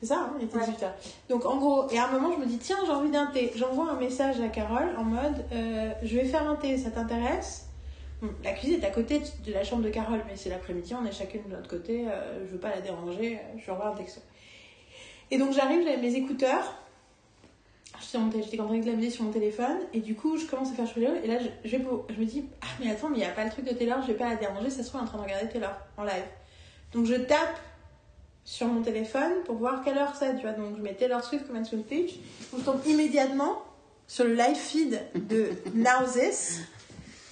C'est 0.01 0.07
ça, 0.07 0.19
hein, 0.21 0.33
il 0.39 0.45
était 0.45 0.57
Ouais. 0.57 0.65
18h. 0.65 0.91
Donc 1.29 1.45
en 1.45 1.57
gros, 1.57 1.91
et 1.91 1.99
à 1.99 2.07
un 2.07 2.13
moment, 2.13 2.33
je 2.33 2.39
me 2.39 2.47
dis, 2.47 2.59
tiens, 2.59 2.77
j'ai 2.87 2.93
envie 2.93 3.11
d'un 3.11 3.27
thé. 3.27 3.51
J'envoie 3.57 3.91
un 3.91 3.97
message 3.99 4.41
à 4.41 4.49
Carole 4.49 4.95
en 4.97 5.03
mode, 5.05 5.45
euh, 5.53 5.91
je 6.03 6.17
vais 6.17 6.25
faire 6.25 6.49
un 6.49 6.55
thé, 6.55 6.79
ça 6.79 6.91
t'intéresse? 6.91 7.67
Bon, 8.23 8.29
La 8.45 8.53
cuisine 8.53 8.81
est 8.81 8.87
à 8.87 8.91
côté 8.91 9.21
de 9.45 9.53
la 9.53 9.65
chambre 9.65 9.83
de 9.83 9.91
Carole, 9.91 10.21
mais 10.29 10.37
c'est 10.37 10.51
l'après-midi, 10.51 10.95
on 10.95 11.05
est 11.05 11.13
chacune 11.13 11.43
de 11.49 11.55
notre 11.57 11.69
côté, 11.69 12.05
euh, 12.09 12.45
je 12.47 12.53
veux 12.53 12.59
pas 12.59 12.71
la 12.71 12.81
déranger, 12.81 13.37
euh, 13.37 13.59
je 13.59 13.65
lui 13.65 13.71
envoie 13.73 13.89
un 13.89 13.95
texto. 13.97 14.21
Et 15.31 15.39
donc 15.39 15.53
j'arrive, 15.53 15.83
j'avais 15.85 15.99
mes 15.99 16.15
écouteurs, 16.15 16.75
j'étais 18.01 18.19
en- 18.19 18.29
train 18.67 18.79
de 18.79 18.87
la 18.87 18.93
musique 18.93 19.13
sur 19.13 19.25
mon 19.25 19.33
téléphone, 19.33 19.77
et 19.93 20.01
du 20.01 20.15
coup 20.15 20.37
je 20.37 20.47
commence 20.47 20.71
à 20.71 20.75
faire 20.75 20.87
chouiller, 20.87 21.09
et 21.25 21.27
là 21.27 21.39
je, 21.39 21.69
je, 21.69 21.77
me 21.77 22.25
dis, 22.25 22.45
ah 22.63 22.67
mais 22.81 22.91
attends, 22.91 23.09
mais 23.09 23.17
il 23.17 23.21
n'y 23.21 23.27
a 23.27 23.31
pas 23.31 23.45
le 23.45 23.51
truc 23.51 23.65
de 23.65 23.73
Taylor, 23.73 24.01
je 24.03 24.09
vais 24.09 24.19
pas 24.19 24.29
la 24.29 24.37
déranger, 24.37 24.71
ça 24.71 24.83
se 24.83 24.89
trouve 24.89 25.03
en 25.03 25.05
train 25.07 25.19
de 25.19 25.23
regarder 25.25 25.49
Taylor 25.49 25.73
en 25.97 26.05
live. 26.05 26.25
Donc 26.93 27.07
je 27.07 27.15
tape 27.15 27.59
sur 28.45 28.67
mon 28.67 28.81
téléphone 28.83 29.33
pour 29.45 29.57
voir 29.57 29.83
quelle 29.85 29.99
heure 29.99 30.15
c'est, 30.19 30.35
tu 30.37 30.43
vois, 30.43 30.53
donc 30.53 30.77
je 30.77 30.83
mets 30.83 30.95
Taylor 30.95 31.23
Swift 31.23 31.47
Commencement 31.47 31.83
Speech, 31.83 32.15
je 32.57 32.63
tombe 32.63 32.81
immédiatement 32.87 33.63
sur 34.07 34.25
le 34.25 34.35
live 34.35 34.57
feed 34.57 34.99
de 35.15 35.51
Now 35.75 36.07
This, 36.11 36.61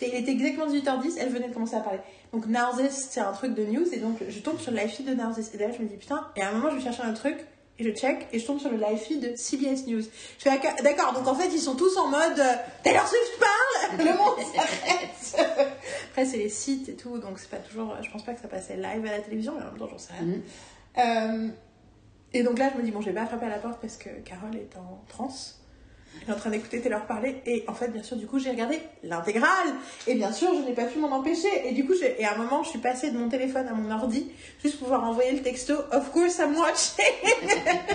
et 0.03 0.09
il 0.09 0.15
était 0.15 0.33
exactement 0.33 0.67
18h10, 0.67 1.17
elle 1.19 1.31
venait 1.31 1.49
de 1.49 1.55
commencer 1.55 1.77
à 1.77 1.81
parler. 1.81 2.01
Donc 2.33 2.47
Now 2.47 2.77
This, 2.77 3.09
c'est 3.11 3.20
un 3.20 3.33
truc 3.33 3.55
de 3.55 3.65
news, 3.65 3.86
et 3.95 3.99
donc 3.99 4.19
je 4.28 4.41
tombe 4.41 4.59
sur 4.59 4.73
le 4.73 4.77
live 4.78 4.91
feed 4.91 5.07
de 5.07 5.15
Now 5.15 5.33
This, 5.33 5.55
et 5.55 5.59
là 5.59 5.70
je 5.70 5.83
me 5.83 5.89
dis 5.89 5.97
putain, 5.97 6.27
et 6.36 6.43
à 6.43 6.51
un 6.51 6.53
moment 6.53 6.69
je 6.70 6.77
vais 6.77 6.83
chercher 6.83 7.03
un 7.03 7.15
truc, 7.15 7.36
et 7.79 7.85
je 7.85 7.91
check, 7.91 8.27
et 8.33 8.39
je 8.39 8.47
tombe 8.47 8.59
sur 8.59 8.71
le 8.71 8.77
live 8.77 8.99
feed 8.99 9.21
de 9.21 9.37
CBS 9.37 9.87
News. 9.87 10.03
Je 10.39 10.43
fais 10.43 10.59
d'accord, 10.83 11.13
donc 11.13 11.27
en 11.27 11.35
fait 11.35 11.49
ils 11.53 11.61
sont 11.61 11.77
tous 11.77 11.97
en 11.97 12.09
mode 12.09 12.39
euh, 12.39 12.55
Taylor 12.83 13.07
Swift 13.07 13.39
parle, 13.39 13.99
le 14.07 14.17
monde 14.17 14.39
s'arrête. 14.55 15.49
Après 16.11 16.25
c'est 16.25 16.39
les 16.39 16.49
sites 16.49 16.89
et 16.89 16.95
tout, 16.95 17.19
donc 17.19 17.39
c'est 17.39 17.51
pas 17.51 17.59
toujours, 17.59 17.95
je 18.03 18.11
pense 18.11 18.25
pas 18.25 18.33
que 18.33 18.41
ça 18.41 18.49
passait 18.49 18.77
live 18.77 19.05
à 19.07 19.11
la 19.11 19.21
télévision, 19.21 19.55
mais 19.57 19.63
en 19.63 19.67
même 19.67 19.79
temps 19.79 19.89
j'en 19.89 19.99
sais 19.99 20.13
rien. 20.15 20.23
Mhm. 20.27 20.43
Euh, 20.99 21.49
et 22.33 22.43
donc 22.43 22.59
là 22.59 22.71
je 22.73 22.79
me 22.79 22.83
dis 22.83 22.91
bon 22.91 23.01
je 23.01 23.07
vais 23.07 23.15
pas 23.15 23.27
frapper 23.27 23.47
à 23.47 23.51
la 23.51 23.59
porte 23.59 23.81
parce 23.81 23.97
que 23.97 24.09
Carole 24.25 24.57
est 24.57 24.77
en 24.77 25.05
transe. 25.09 25.56
Est 26.28 26.33
en 26.33 26.36
train 26.36 26.51
d'écouter 26.51 26.81
Taylor 26.81 27.07
parler 27.07 27.41
et 27.47 27.65
en 27.69 27.75
fait 27.75 27.89
bien 27.89 28.03
sûr 28.03 28.17
du 28.17 28.27
coup 28.27 28.39
j'ai 28.39 28.51
regardé 28.51 28.81
l'intégrale. 29.05 29.69
Et 30.07 30.15
bien 30.15 30.33
sûr 30.33 30.53
je 30.55 30.61
n'ai 30.69 30.75
pas 30.75 30.85
pu 30.86 30.99
m'en 30.99 31.11
empêcher. 31.12 31.49
Et 31.69 31.73
du 31.73 31.85
coup 31.86 31.95
j'ai- 31.99 32.20
et 32.20 32.25
à 32.25 32.35
un 32.35 32.36
moment 32.39 32.62
je 32.65 32.70
suis 32.70 32.78
passée 32.78 33.11
de 33.11 33.19
mon 33.19 33.28
téléphone 33.28 33.69
à 33.69 33.75
mon 33.75 33.91
ordi 33.91 34.31
juste 34.62 34.78
pour 34.78 34.89
pouvoir 34.89 35.05
envoyer 35.05 35.33
le 35.33 35.43
texto 35.43 35.75
of 35.93 36.11
course 36.12 36.39
I'm 36.39 36.57
watching. 36.57 37.05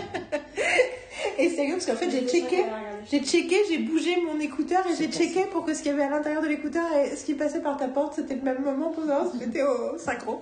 Et 1.38 1.50
c'est 1.50 1.62
rigolo 1.62 1.78
parce 1.78 1.86
qu'en 1.86 1.96
fait 1.96 2.10
j'ai 2.10 2.28
checké 2.28 2.64
j'ai 3.10 3.20
checké 3.24 3.56
j'ai 3.70 3.78
bougé 3.80 4.16
mon 4.26 4.40
écouteur 4.40 4.86
et 4.88 4.96
j'ai 4.96 5.08
checké 5.12 5.46
pour 5.52 5.66
que 5.66 5.74
ce 5.74 5.80
qu'il 5.82 5.92
y 5.92 5.94
avait 5.94 6.04
à 6.04 6.10
l'intérieur 6.10 6.42
de 6.42 6.48
l'écouteur 6.48 6.86
et 6.98 7.16
ce 7.16 7.26
qui 7.26 7.34
passait 7.34 7.62
par 7.62 7.78
ta 7.78 7.88
porte 7.88 8.16
c'était 8.16 8.36
le 8.36 8.42
même 8.42 8.62
moment 8.64 8.90
pour 8.90 9.04
savoir 9.06 9.32
si 9.32 9.40
c'était 9.40 9.64
au 9.64 9.98
synchro. 9.98 10.42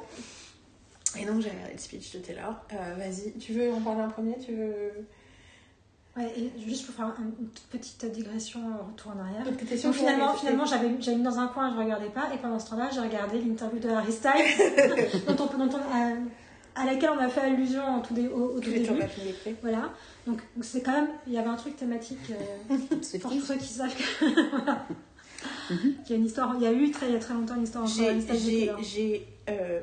Et 1.20 1.26
donc 1.26 1.42
j'ai 1.42 1.50
regardé 1.50 1.74
le 1.74 1.80
speech 1.80 2.12
de 2.14 2.20
Taylor. 2.20 2.54
Euh, 2.74 2.96
vas-y 2.98 3.34
tu 3.40 3.54
veux 3.54 3.72
en 3.74 3.82
parler 3.82 4.02
en 4.04 4.10
premier 4.10 4.38
tu 4.38 4.54
veux 4.54 5.06
Ouais, 6.18 6.34
et 6.38 6.52
juste 6.68 6.86
pour 6.88 6.96
faire 6.96 7.06
un- 7.06 7.16
une 7.40 7.48
petite 7.72 8.04
digression, 8.12 8.60
euh, 8.60 8.84
retour 8.92 9.14
en 9.16 9.20
arrière. 9.20 9.46
Donc, 9.88 9.94
finalement, 9.94 10.26
finalement 10.40 10.66
j'avais 10.66 11.02
j'avais 11.02 11.18
mis 11.18 11.24
dans 11.24 11.38
un 11.40 11.48
coin, 11.48 11.72
je 11.74 11.80
regardais 11.80 12.10
pas, 12.10 12.28
et 12.34 12.38
pendant 12.38 12.60
ce 12.60 12.70
temps-là, 12.72 12.90
j'ai 12.94 13.00
regardé 13.00 13.40
l'interview 13.40 13.80
de 13.80 13.90
Harry 13.90 14.12
Styles, 14.12 14.32
dont 15.28 15.36
on, 15.54 15.66
dont 15.66 15.70
on- 15.78 15.96
à, 15.96 16.82
à 16.82 16.86
laquelle 16.86 17.12
on 17.12 17.20
a 17.20 17.30
fait 17.30 17.42
allusion 17.42 17.84
en 17.84 18.00
tout 18.02 18.14
dé- 18.14 18.28
au, 18.28 18.56
au 18.56 18.60
tout 18.60 18.70
début. 18.80 19.02
Voilà. 19.62 19.92
Donc 20.28 20.42
c'est 20.62 20.82
quand 20.82 20.94
même, 20.94 21.10
il 21.28 21.34
y 21.34 21.38
avait 21.38 21.48
un 21.50 21.56
truc 21.56 21.78
thématique. 21.78 22.32
euh, 22.32 22.76
pour 23.22 23.32
tous 23.32 23.42
ceux 23.42 23.56
qui 23.58 23.68
savent 23.68 23.96
que. 23.96 24.50
voilà. 24.52 24.86
Il 25.72 26.10
y 26.10 26.14
a 26.14 26.16
une 26.18 26.26
histoire, 26.26 26.54
il 26.58 26.64
y 26.64 26.68
a 26.68 26.74
eu 26.74 26.90
très, 26.92 27.08
il 27.08 27.14
y 27.14 27.16
a 27.16 27.20
très 27.20 27.34
longtemps 27.36 27.56
une 27.56 27.64
histoire 27.64 27.86
J'ai- 27.86 28.10
Harry 28.10 28.22
Styles 28.22 28.50
et 28.54 28.72
J'ai, 28.84 29.28
euh, 29.50 29.80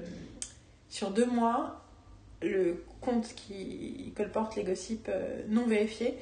sur 0.90 1.10
deux 1.12 1.24
mois, 1.26 1.82
le 2.42 2.82
compte 3.07 3.35
qui 3.35 4.12
colporte 4.17 4.57
les 4.57 4.65
gossips 4.65 5.09
euh, 5.09 5.43
non 5.49 5.67
vérifiés. 5.67 6.15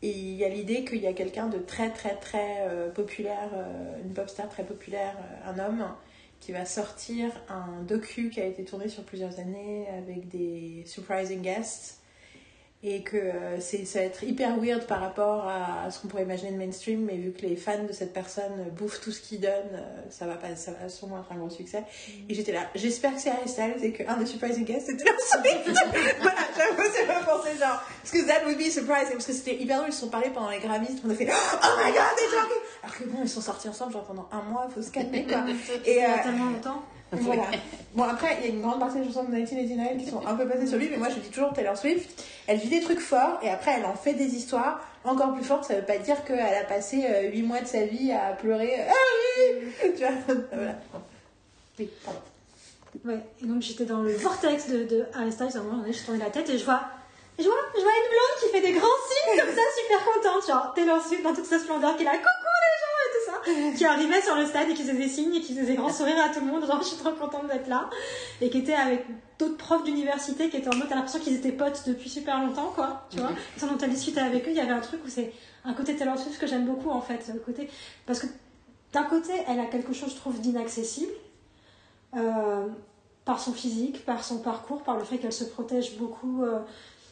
Et 0.00 0.10
il 0.10 0.36
y 0.36 0.44
a 0.44 0.48
l'idée 0.48 0.84
qu'il 0.84 1.00
y 1.00 1.08
a 1.08 1.12
quelqu'un 1.12 1.48
de 1.48 1.58
très 1.58 1.90
très 1.90 2.14
très 2.16 2.60
euh, 2.60 2.88
populaire, 2.88 3.50
euh, 3.54 4.02
une 4.04 4.14
pop 4.14 4.30
star 4.30 4.48
très 4.48 4.64
populaire, 4.64 5.16
un 5.44 5.58
homme, 5.58 5.84
qui 6.38 6.52
va 6.52 6.64
sortir 6.64 7.32
un 7.48 7.82
docu 7.82 8.30
qui 8.30 8.40
a 8.40 8.46
été 8.46 8.64
tourné 8.64 8.88
sur 8.88 9.02
plusieurs 9.02 9.40
années 9.40 9.86
avec 9.88 10.28
des 10.28 10.84
surprising 10.86 11.42
guests. 11.42 11.97
Et 12.84 13.02
que 13.02 13.16
euh, 13.16 13.60
c'est, 13.60 13.84
ça 13.84 13.98
va 13.98 14.04
être 14.04 14.22
hyper 14.22 14.56
weird 14.56 14.86
par 14.86 15.00
rapport 15.00 15.48
à 15.48 15.90
ce 15.90 16.00
qu'on 16.00 16.06
pourrait 16.06 16.22
imaginer 16.22 16.52
de 16.52 16.56
mainstream, 16.56 17.06
mais 17.06 17.16
vu 17.16 17.32
que 17.32 17.42
les 17.42 17.56
fans 17.56 17.82
de 17.82 17.92
cette 17.92 18.12
personne 18.12 18.70
bouffent 18.76 19.00
tout 19.00 19.10
ce 19.10 19.20
qu'il 19.20 19.40
donne, 19.40 19.50
euh, 19.74 20.02
ça 20.10 20.26
va 20.26 20.36
pas, 20.36 20.54
ça 20.54 20.70
va 20.80 20.88
sûrement 20.88 21.18
être 21.18 21.32
un 21.32 21.38
gros 21.38 21.50
succès. 21.50 21.82
Et 22.28 22.34
j'étais 22.34 22.52
là, 22.52 22.68
j'espère 22.76 23.16
que 23.16 23.20
c'est 23.20 23.30
Harry 23.30 23.48
Styles 23.48 23.82
et 23.82 23.92
qu'un 23.92 24.16
des 24.16 24.26
surprising 24.26 24.64
guests 24.64 24.86
c'était 24.86 25.02
Taylor 25.02 25.20
Swift. 25.20 25.76
voilà, 26.22 26.38
j'avoue, 26.56 26.88
c'est 26.94 27.06
pas 27.06 27.24
pensé 27.24 27.58
genre, 27.58 27.82
parce 28.00 28.12
que 28.12 28.26
that 28.28 28.46
would 28.46 28.58
be 28.58 28.70
surprising, 28.70 29.14
parce 29.14 29.26
que 29.26 29.32
c'était 29.32 29.56
hyper 29.56 29.78
drôle, 29.78 29.88
ils 29.90 29.92
se 29.92 30.00
sont 30.00 30.08
parlé 30.08 30.30
pendant 30.30 30.50
les 30.50 30.60
Grammys, 30.60 31.00
on 31.04 31.10
a 31.10 31.14
fait, 31.14 31.28
oh 31.28 31.82
my 31.84 31.90
god, 31.90 32.02
talking! 32.16 32.62
Alors 32.84 32.96
que 32.96 33.04
bon, 33.04 33.18
ils 33.24 33.28
sont 33.28 33.40
sortis 33.40 33.68
ensemble 33.68 33.92
genre 33.92 34.04
pendant 34.04 34.28
un 34.30 34.42
mois, 34.42 34.68
faut 34.72 34.82
se 34.82 34.92
calmer 34.92 35.26
quoi. 35.26 35.44
Et 35.84 36.04
euh, 36.04 36.08
tellement 36.22 36.50
longtemps. 36.50 36.84
Voilà. 37.12 37.44
Bon, 37.94 38.04
après, 38.04 38.38
il 38.40 38.44
y 38.44 38.50
a 38.50 38.54
une 38.54 38.60
grande 38.60 38.78
partie 38.78 38.98
des 38.98 39.06
chansons 39.06 39.24
de 39.24 39.30
1989 39.30 39.96
qui 39.98 40.10
sont 40.10 40.26
un 40.26 40.34
peu 40.34 40.46
passées 40.46 40.66
sur 40.66 40.78
lui, 40.78 40.88
mais 40.90 40.98
moi 40.98 41.08
je 41.08 41.20
dis 41.20 41.30
toujours 41.30 41.52
Taylor 41.52 41.76
Swift. 41.76 42.22
Elle 42.46 42.58
vit 42.58 42.68
des 42.68 42.80
trucs 42.80 43.00
forts 43.00 43.38
et 43.42 43.48
après 43.48 43.72
elle 43.78 43.86
en 43.86 43.94
fait 43.94 44.14
des 44.14 44.34
histoires 44.34 44.80
encore 45.04 45.32
plus 45.34 45.44
fortes. 45.44 45.64
Ça 45.64 45.74
veut 45.74 45.86
pas 45.86 45.98
dire 45.98 46.24
qu'elle 46.24 46.38
a 46.38 46.64
passé 46.64 47.06
8 47.32 47.42
mois 47.42 47.60
de 47.60 47.66
sa 47.66 47.84
vie 47.84 48.12
à 48.12 48.32
pleurer. 48.34 48.74
Ah 48.88 48.92
oui 49.38 49.68
Tu 49.96 50.04
vois 50.04 50.34
Voilà. 50.52 50.74
Oui, 51.78 51.88
pardon. 52.04 52.20
Ouais, 53.04 53.20
et 53.42 53.46
donc 53.46 53.62
j'étais 53.62 53.84
dans 53.84 54.02
le 54.02 54.12
vortex 54.12 54.68
de, 54.68 54.84
de 54.84 55.04
Harry 55.14 55.30
Styles, 55.30 55.54
à 55.54 55.58
un 55.58 55.62
moment 55.62 55.78
donné, 55.78 55.92
je 55.92 56.04
tournais 56.04 56.24
la 56.24 56.30
tête 56.30 56.48
et 56.48 56.58
je 56.58 56.64
vois, 56.64 56.80
je 57.38 57.44
vois, 57.44 57.54
je 57.76 57.82
vois 57.82 57.92
une 57.92 58.10
blonde 58.10 58.36
qui 58.40 58.48
fait 58.48 58.60
des 58.60 58.72
grands 58.78 58.86
signes 59.08 59.38
comme 59.38 59.54
ça, 59.54 59.60
super 59.80 60.04
contente, 60.04 60.46
genre 60.46 60.74
Taylor 60.74 61.00
Swift 61.00 61.22
dans 61.22 61.34
toute 61.34 61.44
sa 61.44 61.58
splendeur, 61.58 61.96
qui 61.96 62.02
est 62.02 62.06
là, 62.06 62.12
coucou 62.12 62.24
les 62.24 62.76
gens 62.80 62.97
qui 63.76 63.84
arrivait 63.84 64.20
sur 64.20 64.36
le 64.36 64.46
stade 64.46 64.70
et 64.70 64.74
qui 64.74 64.82
faisait 64.82 64.94
des 64.94 65.08
signes 65.08 65.34
et 65.34 65.40
qui 65.40 65.54
faisait 65.54 65.66
des 65.66 65.74
grands 65.74 65.92
sourires 65.92 66.22
à 66.22 66.28
tout 66.28 66.40
le 66.40 66.46
monde, 66.46 66.66
genre 66.66 66.78
je 66.82 66.88
suis 66.88 66.96
trop 66.96 67.12
contente 67.12 67.46
d'être 67.48 67.68
là, 67.68 67.88
et 68.40 68.50
qui 68.50 68.58
était 68.58 68.74
avec 68.74 69.06
d'autres 69.38 69.56
profs 69.56 69.84
d'université 69.84 70.48
qui 70.48 70.56
étaient 70.56 70.68
en 70.68 70.76
mode, 70.76 70.88
t'as 70.88 70.96
l'impression 70.96 71.20
qu'ils 71.20 71.34
étaient 71.34 71.52
potes 71.52 71.84
depuis 71.86 72.08
super 72.08 72.40
longtemps, 72.44 72.72
quoi, 72.74 73.06
tu 73.10 73.18
vois, 73.18 73.30
et 73.30 73.60
dont 73.60 73.78
elle 73.80 73.90
discutait 73.90 74.20
avec 74.20 74.46
eux, 74.46 74.50
il 74.50 74.56
y 74.56 74.60
avait 74.60 74.72
un 74.72 74.80
truc 74.80 75.00
où 75.04 75.08
c'est 75.08 75.32
un 75.64 75.74
côté 75.74 75.96
Swift 75.96 76.38
que 76.38 76.46
j'aime 76.46 76.66
beaucoup 76.66 76.90
en 76.90 77.00
fait, 77.00 77.30
le 77.32 77.40
côté, 77.40 77.68
parce 78.06 78.18
que 78.18 78.26
d'un 78.92 79.04
côté, 79.04 79.32
elle 79.46 79.60
a 79.60 79.66
quelque 79.66 79.92
chose, 79.92 80.10
je 80.10 80.16
trouve, 80.16 80.40
d'inaccessible. 80.40 81.12
Euh, 82.16 82.66
par 83.28 83.40
son 83.40 83.52
physique, 83.52 84.06
par 84.06 84.24
son 84.24 84.38
parcours, 84.38 84.82
par 84.82 84.96
le 84.96 85.04
fait 85.04 85.18
qu'elle 85.18 85.34
se 85.34 85.44
protège 85.44 85.98
beaucoup 85.98 86.42
euh, 86.42 86.60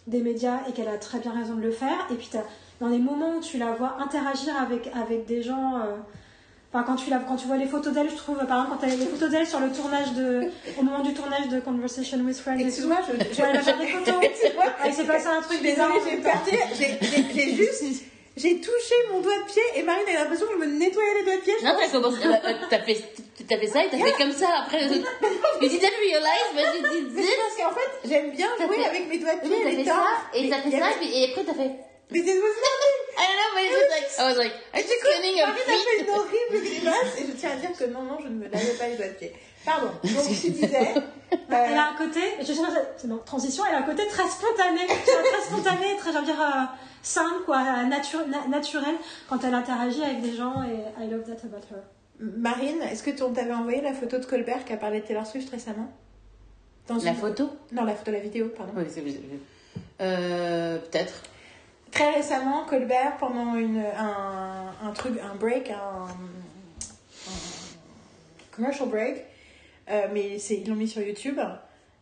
des 0.07 0.23
médias 0.23 0.67
et 0.67 0.73
qu'elle 0.73 0.89
a 0.89 0.97
très 0.97 1.19
bien 1.19 1.31
raison 1.31 1.57
de 1.57 1.61
le 1.61 1.71
faire. 1.71 2.07
Et 2.11 2.15
puis 2.15 2.31
dans 2.81 2.89
les 2.89 2.99
moments 2.99 3.37
où 3.37 3.41
tu 3.43 3.59
la 3.59 3.73
vois 3.73 3.99
interagir 4.01 4.57
avec, 4.59 4.89
avec 4.95 5.27
des 5.27 5.43
gens, 5.43 5.77
euh, 5.77 5.97
enfin 6.77 6.85
quand 6.87 6.97
tu, 6.97 7.11
la, 7.11 7.19
quand 7.19 7.37
tu 7.37 7.47
vois 7.47 7.57
les 7.57 7.67
photos 7.67 7.93
d'elle, 7.93 8.11
je 8.11 8.17
trouve, 8.17 8.37
par 8.37 8.45
exemple, 8.65 8.69
quand 8.81 8.87
elle 8.87 8.93
a 8.93 8.97
les 8.97 9.07
photos 9.07 9.31
d'elle 9.31 9.47
sur 9.47 9.61
le 9.61 9.71
tournage 9.73 10.13
de, 10.13 10.51
au 10.79 10.83
moment 10.83 11.01
du 11.01 11.15
tournage 11.15 11.49
de 11.49 11.61
Conversation 11.61 12.19
with 12.19 12.39
Friends 12.39 12.57
et 12.59 12.63
tout, 12.63 12.67
Excuse-moi, 12.69 12.99
je, 13.07 13.13
où 13.13 13.17
elle 13.47 13.57
va 13.57 13.63
faire 13.63 13.79
des 13.79 13.87
photos. 13.87 14.15
Excuse-moi. 14.23 14.65
Ah, 14.81 14.87
il 14.89 14.93
s'est 14.95 15.05
passé 15.05 15.27
un 15.29 15.41
truc 15.43 15.59
Je 15.59 15.63
bizarre. 15.69 15.93
désolée, 15.93 16.11
j'ai 16.11 16.23
perdu. 16.23 16.51
J'ai- 17.35 17.55
juste. 17.57 17.85
J'ai 18.39 18.61
touché 18.61 18.95
mon 19.11 19.21
doigt 19.23 19.33
de 19.39 19.51
pied 19.51 19.63
et 19.77 19.83
Marine 19.83 20.05
a 20.15 20.21
l'impression 20.25 20.45
que 20.47 20.53
je 20.53 20.59
me 20.59 20.67
nettoyais 20.67 21.15
les 21.21 21.25
doigts 21.25 21.37
de 21.37 21.41
pied. 21.41 21.55
Je 21.59 21.65
Non, 21.65 21.73
t'as 21.81 21.89
commencé, 21.89 22.19
euh, 22.27 22.53
t'as 22.69 22.81
fait, 22.81 23.03
t'as 23.49 23.57
fait 23.59 23.67
ça 23.67 23.83
et 23.83 23.89
t'as 23.89 23.97
fait 23.97 24.13
comme 24.13 24.31
ça 24.33 24.47
après. 24.63 24.83
You 25.63 25.69
didn't 25.71 25.97
realize, 26.03 26.53
but 26.53 26.67
you 26.77 26.83
did 27.01 27.13
Mais 27.15 27.23
this. 27.23 27.31
c'est 27.31 27.37
parce 27.39 27.57
qu'en 27.57 27.75
fait, 27.81 28.09
j'aime 28.11 28.31
bien 28.33 28.49
T'as 28.59 28.67
jouer 28.67 28.77
fait- 28.77 28.89
avec 28.91 29.09
mes 29.09 29.17
doigts 29.17 29.37
de 29.37 29.41
Oui, 29.49 29.49
pied. 29.55 29.63
t'as 29.65 29.71
les 29.71 29.77
fait 29.85 29.85
ça, 29.89 30.05
et 30.35 30.51
t'as 30.51 30.57
fait 30.59 30.69
Mais- 30.69 30.79
ça, 30.81 30.87
et 31.03 31.31
après 31.31 31.45
t'as 31.45 31.55
fait. 31.55 31.71
Mais 32.11 32.21
c'est 32.25 32.39
was 32.39 32.57
I 33.19 33.25
don't 33.27 33.37
know, 33.37 33.51
but 33.55 33.65
it 33.65 33.73
was 33.73 33.91
like, 33.91 34.09
I 34.19 34.29
was 34.29 34.37
like, 34.39 34.53
I'm 34.75 34.83
just 34.83 35.03
cleaning 35.03 35.41
a 35.41 35.47
Marine 35.47 35.63
a 35.63 35.65
fait 35.65 36.03
une 36.03 36.11
horrible 36.11 36.65
grimace 36.65 37.19
et 37.19 37.27
je 37.27 37.33
tiens 37.33 37.51
à 37.53 37.57
dire 37.57 37.73
que 37.77 37.85
non, 37.85 38.03
non, 38.03 38.19
je 38.23 38.29
ne 38.29 38.35
me 38.35 38.49
lavais 38.49 38.75
pas 38.79 38.89
les 38.89 38.97
doigts 38.97 39.09
de 39.09 39.13
pied. 39.15 39.33
Pardon. 39.65 39.91
Donc 40.05 40.27
tu 40.29 40.51
disais. 40.51 40.95
Elle 41.51 41.55
euh, 41.75 41.79
a 41.79 41.91
un 41.91 41.97
côté, 41.97 42.21
je 42.41 42.45
sais 42.53 42.61
pas, 42.63 42.69
c'est 42.97 43.09
bon, 43.09 43.19
transition, 43.19 43.65
elle 43.69 43.75
a 43.75 43.79
un 43.79 43.83
côté 43.83 44.07
très 44.07 44.29
spontané, 44.29 44.87
très 44.87 45.43
spontané, 45.45 45.97
très, 45.99 46.13
j'ai 46.13 46.19
envie 46.19 46.27
de 46.29 46.33
dire, 46.33 46.41
euh, 46.41 46.63
simple, 47.03 47.43
quoi, 47.45 47.57
euh, 47.59 47.85
natu- 47.89 48.29
na- 48.29 48.47
naturel, 48.47 48.95
quand 49.29 49.43
elle 49.43 49.55
interagit 49.55 50.05
avec 50.05 50.21
des 50.21 50.37
gens, 50.37 50.63
et 50.63 51.03
I 51.03 51.09
love 51.11 51.25
that 51.25 51.45
about 51.45 51.67
her. 51.73 51.83
Marine, 52.21 52.81
est-ce 52.83 53.03
que 53.03 53.11
on 53.25 53.33
t'avait 53.33 53.53
envoyé 53.53 53.81
la 53.81 53.93
photo 53.93 54.19
de 54.19 54.25
Colbert 54.25 54.65
qui 54.65 54.73
a 54.73 54.77
parlé 54.77 55.01
de 55.01 55.07
Taylor 55.07 55.27
Swift 55.27 55.51
récemment? 55.51 55.91
Dans 56.87 56.97
La 56.99 57.11
une- 57.11 57.17
photo? 57.17 57.51
Non, 57.73 57.83
la 57.85 57.95
photo, 57.97 58.13
la 58.13 58.21
vidéo, 58.21 58.53
pardon. 58.57 58.73
Oui, 58.77 58.85
c'est 58.89 59.03
Euh, 60.01 60.79
peut-être. 60.79 61.23
Très 61.91 62.11
récemment, 62.15 62.65
Colbert, 62.69 63.17
pendant 63.19 63.55
une, 63.57 63.79
un, 63.99 64.73
un 64.87 64.91
truc, 64.93 65.15
un 65.21 65.35
break, 65.35 65.71
un, 65.71 66.07
un 66.07 67.37
commercial 68.55 68.89
break, 68.89 69.25
euh, 69.91 70.07
mais 70.13 70.39
c'est- 70.39 70.57
ils 70.57 70.69
l'ont 70.69 70.75
mis 70.75 70.89
sur 70.89 71.01
YouTube, 71.03 71.39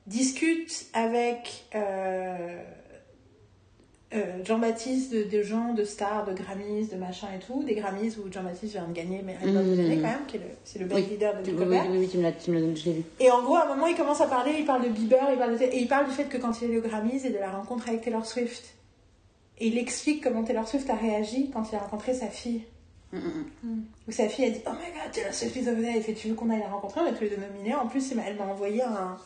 discute 0.06 0.86
avec 0.94 1.64
euh, 1.76 2.58
euh, 4.14 4.44
Jean-Baptiste 4.44 5.12
de, 5.12 5.24
de 5.24 5.42
gens, 5.42 5.74
de 5.74 5.84
stars, 5.84 6.24
de 6.24 6.32
Grammys, 6.32 6.88
de 6.88 6.96
machin 6.96 7.28
et 7.36 7.38
tout, 7.44 7.62
des 7.62 7.74
Grammys 7.74 8.16
où 8.18 8.30
Jean-Baptiste 8.32 8.72
vient 8.72 8.86
de 8.88 8.92
gagner, 8.92 9.22
mais 9.24 9.36
album 9.42 9.64
de 9.64 9.70
Mhm. 9.70 9.76
l'année 9.82 9.96
quand 9.96 10.02
même, 10.08 10.26
qui 10.26 10.36
est 10.36 10.40
le- 10.40 10.44
c'est 10.64 10.78
le 10.80 10.86
best 10.86 11.00
Oui. 11.02 11.06
leader 11.10 11.40
de 11.42 11.50
Colbert. 11.52 11.84
oui, 11.90 11.98
oui, 11.98 12.08
tu 12.08 12.18
me 12.18 12.22
l'as, 12.22 12.32
tu 12.32 12.50
me 12.50 12.58
l'as, 12.60 12.74
je 12.74 12.84
l'ai 12.86 12.92
vu. 12.94 13.02
Et 13.20 13.30
en 13.30 13.42
gros, 13.42 13.56
à 13.56 13.64
un 13.64 13.68
moment, 13.68 13.86
il 13.86 13.96
commence 13.96 14.20
à 14.20 14.26
parler, 14.26 14.54
il 14.58 14.64
parle 14.64 14.82
de 14.84 14.88
Bieber, 14.88 15.22
il 15.32 15.38
parle 15.38 15.56
de- 15.58 15.62
et 15.64 15.78
il 15.78 15.88
parle 15.88 16.06
du 16.06 16.12
fait 16.12 16.24
que 16.24 16.36
quand 16.38 16.60
il 16.62 16.72
est 16.72 16.78
aux 16.78 16.82
Grammys 16.82 17.24
et 17.24 17.30
de 17.30 17.38
la 17.38 17.50
rencontre 17.50 17.88
avec 17.88 18.02
Taylor 18.02 18.24
Swift. 18.26 18.73
Et 19.58 19.68
il 19.68 19.78
explique 19.78 20.22
comment 20.22 20.42
Taylor 20.42 20.66
Swift 20.66 20.88
a 20.90 20.94
réagi 20.94 21.50
quand 21.50 21.70
il 21.70 21.76
a 21.76 21.78
rencontré 21.78 22.14
sa 22.14 22.28
fille. 22.28 22.64
Mm, 23.12 23.18
mm, 23.18 23.44
mm. 23.62 23.84
Où 24.08 24.12
sa 24.12 24.28
fille 24.28 24.46
a 24.46 24.50
dit 24.50 24.60
Oh 24.66 24.70
my 24.70 24.92
god, 24.92 25.12
Taylor 25.12 25.32
Swift 25.32 25.56
is 25.56 25.68
over 25.68 25.82
there. 25.82 25.96
Il 25.96 26.02
fait 26.02 26.14
Tu 26.14 26.28
veux 26.28 26.34
qu'on 26.34 26.50
aille 26.50 26.60
la 26.60 26.68
rencontrer? 26.68 27.00
On 27.00 27.06
est 27.06 27.14
tous 27.14 27.24
les 27.24 27.30
deux 27.30 27.36
nominés. 27.36 27.74
En 27.74 27.86
plus, 27.86 28.12
elle 28.12 28.36
m'a 28.36 28.44
envoyé 28.44 28.82
un, 28.82 29.16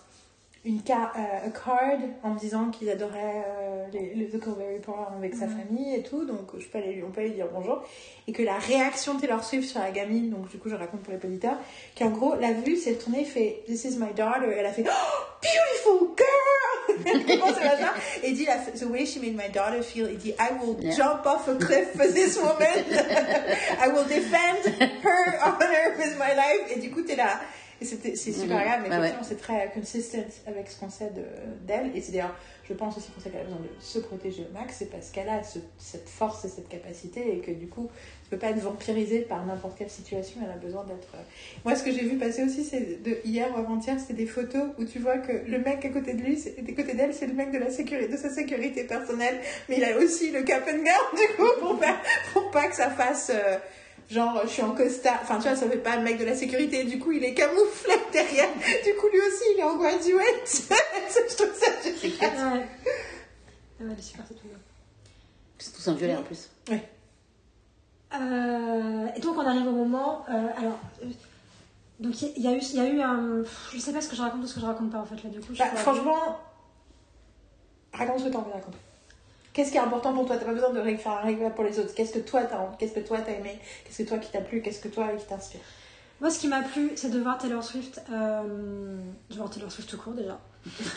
une 0.64 0.80
ca- 0.86 1.12
euh, 1.16 1.46
a 1.46 1.50
card 1.50 1.98
en 2.22 2.30
me 2.30 2.38
disant 2.38 2.70
qu'ils 2.70 2.90
adoraient 2.90 3.44
euh, 3.46 3.86
les, 3.92 4.14
les 4.14 4.26
The 4.28 4.40
Colbert 4.40 4.74
Report 4.74 5.12
avec 5.16 5.34
sa 5.34 5.46
famille 5.46 5.94
et 5.94 6.02
tout. 6.02 6.24
Donc, 6.26 6.50
je 6.58 6.66
peux 6.66 6.78
aller, 6.78 6.92
lui- 6.94 7.04
on 7.04 7.10
peut 7.10 7.20
aller 7.20 7.30
lui 7.30 7.36
dire 7.36 7.48
bonjour. 7.52 7.82
Et 8.26 8.32
que 8.32 8.42
la 8.42 8.58
réaction 8.58 9.14
de 9.14 9.20
Taylor 9.20 9.42
Swift 9.44 9.68
sur 9.70 9.80
la 9.80 9.90
gamine, 9.90 10.30
donc 10.30 10.48
du 10.50 10.58
coup, 10.58 10.68
je 10.68 10.74
raconte 10.74 11.00
pour 11.02 11.12
les 11.14 11.24
auditeurs, 11.24 11.56
qu'en 11.98 12.10
gros, 12.10 12.34
l'a 12.34 12.52
vue, 12.52 12.76
s'est 12.76 12.94
tournée, 12.94 13.24
fait 13.24 13.62
This 13.66 13.84
is 13.84 13.96
my 13.98 14.12
daughter. 14.14 14.50
Et 14.52 14.56
elle 14.58 14.66
a 14.66 14.72
fait 14.72 14.84
Oh, 14.86 15.24
beautiful 15.40 16.08
girl 16.16 16.98
Elle 17.06 17.24
commence 17.38 17.56
à 17.56 17.60
machin. 17.76 17.92
Et 18.24 18.32
dit 18.32 18.46
The 18.46 18.82
way 18.90 19.06
she 19.06 19.18
made 19.20 19.36
my 19.36 19.48
daughter 19.52 19.82
feel, 19.82 20.08
il 20.10 20.18
dit 20.18 20.34
I 20.38 20.52
will 20.60 20.76
Yeah. 20.82 20.94
jump 20.96 21.24
off 21.26 21.48
a 21.48 21.54
cliff 21.54 21.92
for 21.96 22.06
this 22.12 22.36
woman. 22.36 22.84
I 23.80 23.88
will 23.88 24.04
defend 24.04 24.66
her 25.02 25.38
honor 25.44 25.96
with 25.98 26.18
my 26.18 26.34
life. 26.34 26.76
Et 26.76 26.80
du 26.80 26.90
coup, 26.90 27.02
t'es 27.02 27.16
là. 27.16 27.40
Et 27.80 27.84
c'était- 27.84 28.16
c'est 28.16 28.32
super 28.32 28.56
Mhm. 28.56 28.62
agréable, 28.62 28.82
mais 28.88 28.96
effectivement, 28.96 29.22
c'est 29.22 29.40
très 29.40 29.70
consistent 29.72 30.16
avec 30.48 30.68
ce 30.68 30.78
qu'on 30.80 30.90
sait 30.90 31.10
de- 31.10 31.22
d'elle. 31.66 31.92
Et 31.96 32.00
c'est 32.00 32.10
d'ailleurs, 32.10 32.34
je 32.68 32.74
pense 32.74 32.96
aussi 32.98 33.10
pour 33.12 33.22
ça 33.22 33.30
qu'elle 33.30 33.40
a 33.42 33.44
besoin 33.44 33.60
de 33.60 33.68
se 33.80 34.00
protéger 34.00 34.46
au 34.50 34.52
max, 34.52 34.74
c'est 34.80 34.90
parce 34.90 35.10
qu'elle 35.10 35.28
a 35.28 35.44
ce- 35.44 35.60
cette 35.78 36.08
force 36.08 36.44
et 36.44 36.48
cette 36.48 36.68
capacité 36.68 37.34
et 37.36 37.38
que 37.38 37.52
du 37.52 37.68
coup, 37.68 37.88
tu 38.24 38.30
peux 38.30 38.36
pas 38.36 38.48
être 38.50 38.58
vampirisée 38.58 39.20
par 39.20 39.46
n'importe 39.46 39.78
quelle 39.78 39.88
situation. 39.90 40.40
Elle 40.44 40.50
a 40.50 40.56
besoin 40.56 40.84
d'être. 40.84 41.08
euh, 41.14 41.18
Moi, 41.64 41.76
ce 41.76 41.84
que 41.84 41.92
j'ai 41.92 42.02
vu 42.02 42.16
passer 42.18 42.42
aussi, 42.42 42.64
c'est 42.64 43.00
de 43.02 43.18
hier 43.24 43.48
ou 43.54 43.58
avant-hier, 43.58 43.96
c'était 44.00 44.14
des 44.14 44.26
photos 44.26 44.70
où 44.78 44.84
tu 44.84 44.98
vois 44.98 45.18
que 45.18 45.32
le 45.48 45.58
mec 45.60 45.84
à 45.84 45.88
côté 45.90 46.14
de 46.14 46.22
lui, 46.22 46.36
c'est- 46.36 46.56
à 46.58 46.72
côté 46.74 46.94
d'elle, 46.94 47.14
c'est 47.14 47.26
le 47.28 47.34
mec 47.34 47.52
de 47.52 47.58
la 47.58 47.70
sécurité, 47.70 48.10
de 48.12 48.16
sa 48.18 48.28
sécurité 48.30 48.84
personnelle, 48.84 49.38
mais 49.68 49.76
il 49.78 49.84
a 49.84 49.96
aussi 49.98 50.32
le 50.32 50.42
cap 50.42 50.64
and 50.68 50.78
gown 50.78 51.16
du 51.16 51.36
coup 51.36 51.60
pour 51.60 51.78
faire, 51.78 51.98
pour 52.32 52.50
pas 52.50 52.66
que 52.68 52.74
ça 52.74 52.90
fasse. 52.90 53.30
euh, 53.32 53.56
Genre, 54.08 54.40
je 54.44 54.48
suis 54.48 54.62
en 54.62 54.74
costard. 54.74 55.18
Enfin, 55.22 55.36
tu 55.36 55.42
vois, 55.48 55.54
ça 55.56 55.68
fait 55.68 55.76
pas 55.76 55.96
le 55.96 56.02
mec 56.02 56.18
de 56.18 56.24
la 56.24 56.34
sécurité. 56.34 56.84
Du 56.84 56.98
coup, 56.98 57.12
il 57.12 57.22
est 57.24 57.34
camouflé 57.34 57.92
derrière. 58.12 58.48
Du 58.84 58.94
coup, 58.94 59.06
lui 59.12 59.18
aussi, 59.20 59.44
il 59.54 59.60
est 59.60 59.64
en 59.64 59.76
graduate. 59.76 60.24
je 61.30 61.36
trouve 61.36 61.54
ça 61.54 61.66
génial. 62.00 62.32
Ah 62.38 62.54
ouais. 62.54 62.66
Ah 63.80 63.84
ouais, 63.84 63.90
elle 63.92 63.98
est 63.98 64.02
super 64.02 64.24
cette 64.26 64.40
fille. 64.40 64.50
C'est 65.58 65.72
tous 65.74 65.88
un 65.88 65.94
violet 65.94 66.16
en 66.16 66.22
plus. 66.22 66.48
Euh, 68.14 69.06
et 69.14 69.20
donc 69.20 69.36
on 69.36 69.46
arrive 69.46 69.66
au 69.66 69.72
moment. 69.72 70.24
euh, 70.30 70.48
alors, 70.58 70.78
euh, 71.02 71.06
donc 72.00 72.22
il 72.22 72.42
y, 72.42 72.46
a 72.48 72.52
eu, 72.52 72.58
il 72.60 72.76
y 72.76 72.80
a 72.80 72.86
eu 72.88 73.00
un. 73.02 73.42
Je 73.72 73.78
sais 73.78 73.92
pas 73.92 74.00
ce 74.00 74.08
que 74.08 74.16
je 74.16 74.22
raconte 74.22 74.42
ou 74.42 74.46
ce 74.46 74.54
que 74.54 74.60
je 74.60 74.66
raconte 74.66 74.90
pas 74.90 74.98
en 74.98 75.04
fait 75.04 75.22
là 75.22 75.28
du 75.30 75.40
coup. 75.40 75.52
je 75.52 75.58
Bah, 75.58 75.66
sais 75.66 75.70
pas. 75.72 75.76
franchement, 75.76 76.38
raconte 77.92 78.20
ce 78.20 78.24
que 78.24 78.30
t'as 78.30 78.38
envie 78.38 78.48
de 78.48 78.54
raconter. 78.54 78.78
Qu'est-ce 79.52 79.70
qui 79.72 79.76
est 79.76 79.80
important 79.80 80.12
pour 80.12 80.26
toi? 80.26 80.36
T'as 80.36 80.44
pas 80.46 80.52
besoin 80.52 80.70
de 80.72 80.80
faire 80.96 81.12
un 81.12 81.22
réglage 81.22 81.52
pour 81.54 81.64
les 81.64 81.78
autres. 81.80 81.94
Qu'est-ce 81.94 82.12
que 82.12 82.18
toi 82.20 82.42
t'as 82.42 82.58
Qu'est-ce 82.78 82.92
que 82.92 83.00
toi 83.00 83.18
t'as 83.24 83.32
aimé? 83.32 83.58
Qu'est-ce 83.84 84.02
que 84.02 84.08
toi 84.08 84.18
qui 84.18 84.30
t'a 84.30 84.40
plu? 84.40 84.62
Qu'est-ce 84.62 84.80
que 84.80 84.88
toi 84.88 85.08
qui 85.18 85.24
t'inspire? 85.26 85.60
Moi, 86.20 86.30
ce 86.30 86.40
qui 86.40 86.48
m'a 86.48 86.62
plu, 86.62 86.90
c'est 86.96 87.10
de 87.10 87.20
voir 87.20 87.38
Taylor 87.38 87.62
Swift. 87.62 88.00
Euh, 88.12 88.42
de 89.30 89.36
voir 89.36 89.48
Taylor 89.50 89.70
Swift 89.70 89.88
tout 89.88 89.96
court 89.98 90.12
déjà. 90.14 90.38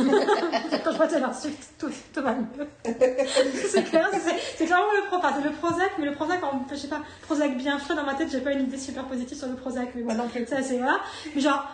Quand 0.84 0.92
je 0.92 0.98
vois 0.98 1.08
Taylor 1.08 1.34
Swift, 1.36 1.74
tout, 1.80 1.90
tout 2.14 2.22
va 2.24 2.34
mieux. 2.34 2.46
c'est 2.84 3.84
clair, 3.84 4.10
c'est- 4.58 4.66
clairement 4.66 4.92
le, 5.00 5.08
pro, 5.08 5.18
enfin, 5.18 5.34
c'est 5.38 5.48
le 5.48 5.54
Prozac, 5.56 5.92
mais 6.00 6.06
le 6.08 6.14
Prozac, 6.14 6.44
en, 6.44 6.66
je 6.70 6.76
sais 6.76 6.88
pas, 6.88 7.02
Prozac 7.22 7.56
bien 7.56 7.78
frais 7.78 7.96
dans 7.96 8.04
ma 8.04 8.16
tête, 8.16 8.30
j'ai 8.32 8.42
pas 8.42 8.52
une 8.52 8.64
idée 8.64 8.78
super 8.80 9.06
positive 9.06 9.38
sur 9.38 9.48
le 9.48 9.56
Prozac, 9.56 9.90
mais 9.94 10.02
bon, 10.02 10.14
Moi 10.16 10.24
non 10.24 10.28
plus. 10.30 10.46
ça 10.48 10.62
c'est 10.64 10.78
voilà. 10.78 11.00
Mais 11.36 11.42
genre, 11.42 11.68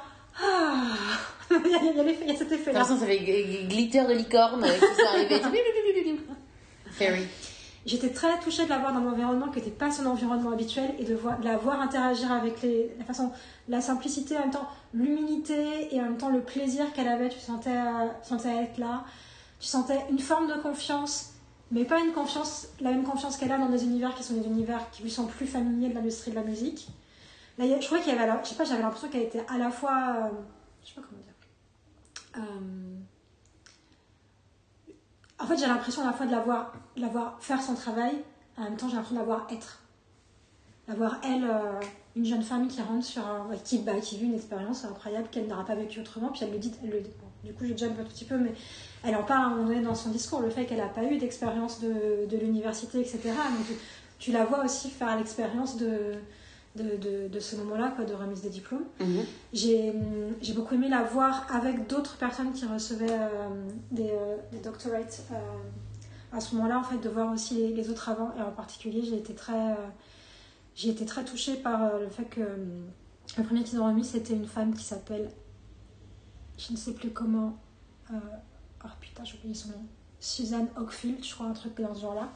ah, 0.44 0.84
il 1.66 1.72
y 1.72 1.76
a, 1.76 1.78
il 1.80 1.86
y 1.86 2.00
a 2.00 2.04
il 2.04 2.28
y 2.28 2.32
a 2.32 2.36
cet 2.38 2.50
De 2.50 2.56
effet-là. 2.56 2.80
toute 2.82 2.88
façon, 2.90 3.00
ça 3.00 3.06
fait 3.06 3.20
glitter 3.20 4.04
de 4.04 4.14
licorne 4.14 4.62
qui 4.64 4.80
sont 4.80 5.08
arrivés. 5.14 5.42
J'étais 7.85 8.09
très 8.09 8.38
touchée 8.40 8.66
de 8.66 8.69
la 8.69 8.80
voir 8.80 8.93
dans 8.93 9.00
mon 9.00 9.11
environnement 9.11 9.48
qui 9.48 9.59
n'était 9.59 9.72
pas 9.72 9.92
son 9.92 10.06
environnement 10.08 10.51
habituel 10.51 10.93
et 11.00 11.06
de, 11.06 11.17
la 11.42 11.56
voir 11.58 11.80
interagir 11.80 12.32
avec 12.34 12.66
la 13.00 13.06
façon, 13.06 13.32
la 13.69 13.80
simplicité, 13.80 14.35
en 14.38 14.42
même 14.42 14.51
temps 14.51 14.67
l'humilité 14.93 15.95
et 15.95 16.01
en 16.01 16.03
même 16.03 16.17
temps 16.17 16.30
le 16.30 16.42
plaisir 16.42 16.92
qu'elle 16.92 17.08
avait. 17.08 17.30
Tu 17.30 17.40
sentais, 17.40 17.69
euh, 17.69 18.08
tu 18.22 18.30
sentais 18.30 18.50
être 18.64 18.77
là. 18.77 19.06
Tu 19.59 19.67
sentais 19.67 20.00
une 20.09 20.19
forme 20.19 20.48
de 20.48 20.61
confiance, 20.61 21.34
mais 21.72 21.85
pas 21.85 22.00
une 22.00 22.11
confiance, 22.11 22.67
la 22.82 22.92
même 22.92 23.03
confiance 23.03 23.38
qu'elle 23.38 23.51
a 23.53 23.58
dans 23.58 23.69
des 23.69 23.85
univers 23.85 24.14
qui 24.16 24.24
sont 24.24 24.34
des 24.34 24.45
univers 24.45 24.90
qui 24.92 25.03
lui 25.03 25.09
sont 25.09 25.26
plus 25.26 25.48
familiers 25.48 25.90
de 25.90 25.95
l'industrie 25.95 26.32
de 26.32 26.35
la 26.35 26.43
musique. 26.43 26.90
Je 27.58 27.85
trouvais 27.85 28.01
qu'il 28.01 28.14
y 28.14 28.16
avait, 28.17 28.27
la- 28.27 28.43
je 28.43 28.50
sais 28.50 28.56
pas, 28.56 28.66
j'avais 28.66 28.84
l'impression 28.84 29.08
qu'elle 29.08 29.24
était 29.24 29.45
à 29.50 29.58
la 29.58 29.72
fois, 29.72 30.16
euh, 30.17 30.30
je 30.84 30.90
sais 30.90 30.95
pas 30.95 31.01
comment 31.08 31.22
dire. 31.22 31.34
Euh, 32.38 32.95
en 35.40 35.48
fait, 35.48 35.58
j'ai 35.58 35.66
l'impression 35.67 36.01
à 36.03 36.08
la 36.08 36.14
fois 36.14 36.26
de 36.26 36.32
la 36.32 36.42
voir, 36.42 36.74
de 36.98 37.01
la 37.01 37.08
voir 37.08 37.38
faire 37.40 37.61
son 37.61 37.76
travail, 37.76 38.14
en 38.58 38.64
même 38.64 38.76
temps, 38.76 38.90
j'ai 38.90 38.95
l'impression 38.95 39.16
de 39.16 39.19
la 39.19 39.26
voir 39.26 39.48
être. 39.51 39.80
La 40.88 40.95
voir, 40.95 41.19
elle, 41.24 41.43
euh, 41.43 41.80
une 42.16 42.26
jeune 42.26 42.42
femme 42.42 42.67
qui 42.67 42.82
rentre 42.82 43.06
sur 43.06 43.26
un. 43.26 43.48
qui, 43.64 43.80
bah, 43.80 44.00
qui 44.01 44.17
vit 44.17 44.26
une 44.26 44.35
expérience 44.35 44.84
incroyable 44.85 45.27
qu'elle 45.30 45.48
n'aura 45.48 45.66
pas 45.66 45.76
vécue 45.76 46.00
autrement, 46.00 46.30
puis 46.30 46.42
elle 46.43 46.51
le 46.51 46.58
dit. 46.58 46.74
Elle 46.84 46.90
le, 46.90 47.00
bon, 47.00 47.27
du 47.43 47.53
coup, 47.53 47.66
je 47.66 47.76
jump 47.76 47.98
un 48.00 48.03
tout 48.03 48.09
petit 48.09 48.26
peu, 48.26 48.38
mais 48.38 48.53
elle 49.03 49.16
en 49.16 49.24
parle 49.24 49.43
à 49.43 49.45
un 49.48 49.50
moment 49.51 49.67
donné 49.67 49.82
dans 49.82 49.95
son 49.95 50.09
discours, 50.09 50.42
le 50.42 50.50
fait 50.50 50.66
qu'elle 50.66 50.80
n'a 50.80 50.88
pas 50.88 51.03
eu 51.03 51.17
d'expérience 51.17 51.80
de, 51.80 52.26
de 52.27 52.38
l'université, 52.38 53.00
etc. 53.00 53.19
Donc, 53.26 53.67
tu, 53.67 53.74
tu 54.19 54.32
la 54.32 54.45
vois 54.45 54.66
aussi 54.66 54.90
faire 54.90 55.16
l'expérience 55.17 55.77
de, 55.77 56.14
de, 56.77 56.95
de, 56.98 57.27
de 57.27 57.40
ce 57.40 57.56
moment-là, 57.58 57.92
quoi, 57.95 58.06
de 58.06 58.14
remise 58.14 58.42
des 58.42 58.50
diplômes. 58.50 58.85
Mhm. 59.00 59.26
J'ai 59.53 59.93
beaucoup 60.56 60.76
aimé 60.76 60.88
la 60.90 61.03
voir 61.03 61.45
avec 61.53 61.88
d'autres 61.88 62.17
personnes 62.17 62.53
qui 62.53 62.66
recevaient 62.66 63.08
euh, 63.09 63.50
des, 63.92 64.09
euh, 64.11 64.38
des 64.51 64.59
doctorates 64.59 65.24
euh, 65.32 65.35
à 66.38 66.40
ce 66.40 66.54
moment-là, 66.56 66.80
en 66.80 66.84
fait, 66.84 67.00
de 67.00 67.10
voir 67.10 67.34
aussi 67.34 67.74
les, 67.74 67.90
autres 67.90 68.10
avant. 68.10 68.32
Et 68.38 68.42
en 68.42 68.52
particulier, 68.52 69.02
j'ai 69.02 69.18
été 69.18 69.34
très, 69.34 69.72
euh, 69.72 69.88
été 70.84 71.06
très 71.06 71.26
touchée 71.26 71.56
par 71.56 71.84
euh, 71.84 72.00
le 72.02 72.10
fait 72.10 72.26
que 72.26 72.42
euh, 72.42 72.86
le 73.38 73.44
premier 73.44 73.64
qu'ils 73.64 73.82
ont 73.82 73.86
remis, 73.88 74.06
c'était 74.06 74.36
une 74.36 74.46
femme 74.46 74.76
qui 74.76 74.84
s'appelle, 74.84 75.32
je 76.58 76.72
ne 76.72 76.78
sais 76.78 76.94
plus 76.94 77.10
comment, 77.10 77.58
oh 78.14 78.88
putain, 79.02 79.24
j'ai 79.24 79.36
oublié 79.38 79.54
son 79.54 79.70
nom, 79.70 79.86
Suzanne 80.20 80.68
Oakfield, 80.78 81.24
je 81.24 81.34
crois, 81.34 81.48
un 81.48 81.54
truc 81.54 81.80
dans 81.82 81.94
ce 81.94 82.02
genre-là. 82.02 82.32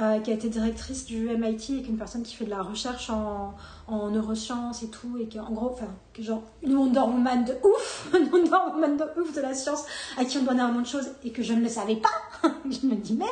Euh, 0.00 0.20
qui 0.20 0.30
a 0.30 0.34
été 0.34 0.48
directrice 0.48 1.04
du 1.04 1.28
MIT 1.28 1.52
et 1.52 1.56
qui 1.56 1.74
est 1.76 1.88
une 1.88 1.98
personne 1.98 2.22
qui 2.22 2.34
fait 2.34 2.46
de 2.46 2.50
la 2.50 2.62
recherche 2.62 3.10
en, 3.10 3.54
en 3.86 4.10
neurosciences 4.10 4.82
et 4.82 4.88
tout, 4.88 5.18
et 5.20 5.26
qui 5.26 5.38
en 5.38 5.50
gros, 5.50 5.70
enfin, 5.70 5.88
genre 6.18 6.42
une 6.62 6.74
Wonder 6.74 7.00
Woman 7.00 7.44
de 7.44 7.52
ouf, 7.62 8.10
une 8.18 8.30
Wonder 8.32 8.56
Woman 8.72 8.96
de 8.96 9.20
ouf 9.20 9.34
de 9.34 9.40
la 9.40 9.54
science, 9.54 9.84
à 10.16 10.24
qui 10.24 10.38
on 10.38 10.44
donne 10.44 10.60
un 10.60 10.80
de 10.80 10.86
choses 10.86 11.10
et 11.24 11.30
que 11.30 11.42
je 11.42 11.52
ne 11.52 11.60
le 11.60 11.68
savais 11.68 11.96
pas. 11.96 12.48
je 12.64 12.86
me 12.86 12.94
dis 12.94 13.14
merde. 13.14 13.30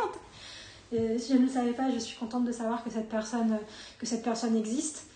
Euh, 0.92 1.18
si 1.18 1.32
je 1.32 1.38
ne 1.38 1.46
le 1.46 1.48
savais 1.48 1.72
pas, 1.72 1.90
je 1.90 1.98
suis 1.98 2.18
contente 2.18 2.44
de 2.44 2.52
savoir 2.52 2.82
que 2.84 2.90
cette 2.90 3.08
personne, 3.08 3.58
que 3.98 4.06
cette 4.06 4.22
personne 4.22 4.56
existe. 4.56 5.06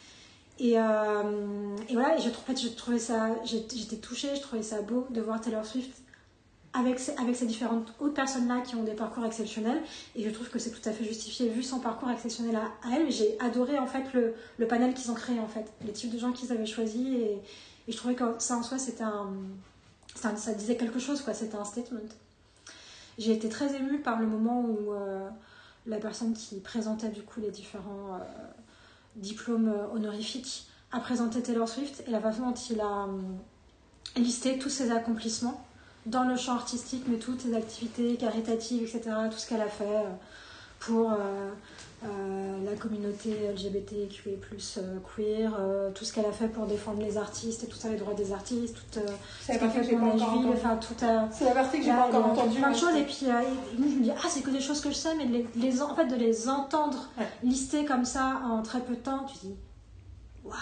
Et, 0.59 0.79
euh, 0.79 1.77
voilà, 1.93 2.17
et 2.17 2.21
je, 2.23 2.29
en 2.29 2.33
fait, 2.33 2.61
je 2.61 2.69
trouvais 2.69 2.99
ça, 2.99 3.31
j'étais 3.45 3.97
touchée, 3.97 4.37
je 4.37 4.41
trouvais 4.41 4.63
ça 4.63 4.81
beau 4.83 5.07
de 5.11 5.21
voir 5.21 5.41
Taylor 5.41 5.65
Swift 5.65 6.04
avec 6.75 6.99
ces, 6.99 7.47
différentes 7.47 7.95
autres 8.01 8.15
personnes-là 8.15 8.61
qui 8.61 8.75
ont 8.75 8.83
des 8.83 8.95
parcours 8.95 9.25
exceptionnels. 9.25 9.81
Et 10.17 10.25
je 10.25 10.31
trouve 10.31 10.51
que 10.51 10.59
c'est 10.59 10.73
tout 10.73 10.87
à 10.89 10.93
fait 10.93 11.05
justifié 11.05 11.49
vu 11.49 11.63
son 11.63 11.79
parcours 11.79 12.11
exceptionnel 12.11 12.57
à, 12.57 12.73
elle. 12.93 13.11
J'ai 13.11 13.39
adoré 13.41 13.79
en 13.79 13.87
fait 13.87 14.05
le, 14.13 14.67
panel 14.67 14.93
qu'ils 14.93 15.11
ont 15.13 15.15
créé 15.15 15.39
en 15.39 15.47
fait, 15.47 15.73
les 15.87 15.93
types 15.93 16.13
de 16.13 16.19
gens 16.19 16.33
qu'ils 16.33 16.51
avaient 16.51 16.67
choisis. 16.67 17.07
Et, 17.07 17.39
je 17.87 17.97
trouvais 17.97 18.15
que 18.15 18.25
ça 18.39 18.57
en 18.57 18.63
soi, 18.63 18.79
c'était 18.79 19.05
ça 20.15 20.55
disait 20.55 20.77
quelque 20.77 20.99
chose, 20.99 21.21
quoi. 21.21 21.35
C'était 21.35 21.57
un 21.57 21.65
statement. 21.65 22.01
J'ai 23.19 23.33
été 23.33 23.49
très 23.49 23.77
émue 23.77 24.01
par 24.01 24.19
le 24.19 24.27
moment 24.27 24.63
où 24.63 24.93
euh, 24.93 25.29
la 25.87 25.99
personne 25.99 26.33
qui 26.33 26.61
présentait 26.61 27.11
du 27.11 27.23
coup 27.23 27.41
les 27.41 27.51
différents 27.51 28.15
euh, 28.15 28.25
diplôme 29.17 29.73
honorifique 29.93 30.67
a 30.93 30.99
présenté 30.99 31.43
Taylor 31.43 31.69
Swift 31.69 32.03
et 32.07 32.11
la 32.11 32.21
façon 32.21 32.49
dont 32.49 32.55
il 32.55 32.81
a 32.81 33.07
listé 34.17 34.59
tous 34.59 34.71
ses 34.71 34.91
accomplissements 34.91 35.65
dans 36.07 36.25
le 36.25 36.37
champ 36.37 36.55
artistique, 36.55 37.05
mais 37.09 37.17
toutes 37.19 37.41
ses 37.43 37.55
activités 37.55 38.17
caritatives, 38.17 38.83
etc., 38.83 39.11
tout 39.31 39.39
ce 39.39 39.49
qu'elle 39.49 39.63
a 39.63 39.69
fait 39.69 39.85
euh, 39.85 40.03
pour 40.81 41.11
euh, 41.13 41.17
euh, 42.05 42.65
la 42.67 42.73
communauté 42.77 43.31
LGBTQI+, 43.55 44.39
euh, 44.77 44.99
queer, 45.17 45.57
euh, 45.59 45.91
tout 45.95 46.05
ce 46.05 46.13
qu'elle 46.13 46.27
a 46.27 46.33
fait 46.33 46.49
pour 46.49 46.67
défendre 46.67 47.01
les 47.01 47.17
artistes 47.17 47.65
et 47.65 47.67
tout 47.69 47.77
ça, 47.79 47.89
les 47.89 47.97
droits 47.97 48.13
des 48.13 48.33
artistes, 48.33 48.75
tout 48.93 49.01
ce 49.41 49.47
qu'elle 49.47 49.59
partie 49.59 49.79
fait 49.83 49.97
pour 49.97 50.07
Nashville, 50.09 50.23
entendue. 50.27 50.49
enfin 50.53 50.77
tout 50.77 50.95
a... 51.03 51.29
C'est 51.33 51.47
la 51.47 51.53
partie 51.53 51.79
que 51.79 51.85
j'ai 51.85 51.91
pas 51.91 52.07
encore 52.09 52.25
a 52.27 52.29
entendue. 52.33 52.59
plein 52.59 52.71
de 52.73 52.77
choses 52.77 52.95
et 52.97 53.05
puis 53.05 53.25
moi, 53.29 53.41
je 53.73 53.81
me 53.97 54.03
dis 54.03 54.11
ah 54.11 54.27
c'est 54.29 54.43
que 54.43 54.51
des 54.51 54.61
choses 54.61 54.83
que 54.83 54.91
je 54.91 54.95
sais 54.97 55.15
mais 55.15 55.25
de 55.25 55.33
les, 55.33 55.47
les 55.57 55.81
en 55.81 55.91
en 55.93 55.95
fait 55.95 56.05
de 56.07 56.17
les 56.17 56.49
entendre 56.51 57.09
Ouais. 57.19 57.27
lister 57.43 57.87
comme 57.87 58.05
ça 58.05 58.43
en 58.45 58.61
très 58.63 58.81
peu 58.81 58.95
de 58.97 59.01
temps 59.01 59.25
tu 59.25 59.39
dis 59.47 59.55
waouh 60.45 60.55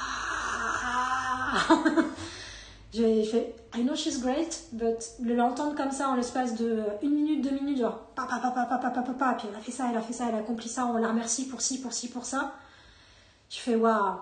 j'ai 2.93 3.25
fait 3.25 3.55
I 3.75 3.83
know 3.83 3.95
she's 3.95 4.21
great, 4.21 4.65
but 4.73 5.15
de 5.21 5.33
l'entendre 5.33 5.75
comme 5.75 5.93
ça 5.93 6.09
en 6.09 6.17
l'espace 6.17 6.57
de 6.57 6.67
euh, 6.67 6.85
une 7.03 7.15
minute, 7.15 7.43
deux 7.43 7.53
minutes, 7.53 7.79
genre 7.79 7.99
papa, 8.15 8.39
papa, 8.39 8.67
papa, 8.69 8.91
papa, 8.91 9.03
papa, 9.03 9.35
puis 9.39 9.49
elle 9.51 9.57
a 9.57 9.61
fait 9.61 9.73
ça, 9.73 9.87
elle 9.91 9.97
a 9.97 10.03
fait 10.03 10.13
ça, 10.13 10.27
elle 10.29 10.35
a 10.35 10.39
accompli 10.39 10.69
ça, 10.69 10.87
on 10.87 10.99
la 10.99 11.09
remercie 11.09 11.49
pour 11.49 11.63
ci, 11.63 11.81
pour 11.81 11.93
ci, 11.93 12.09
pour 12.09 12.25
ça. 12.27 12.53
Je 13.49 13.59
fais 13.59 13.75
waouh, 13.75 14.17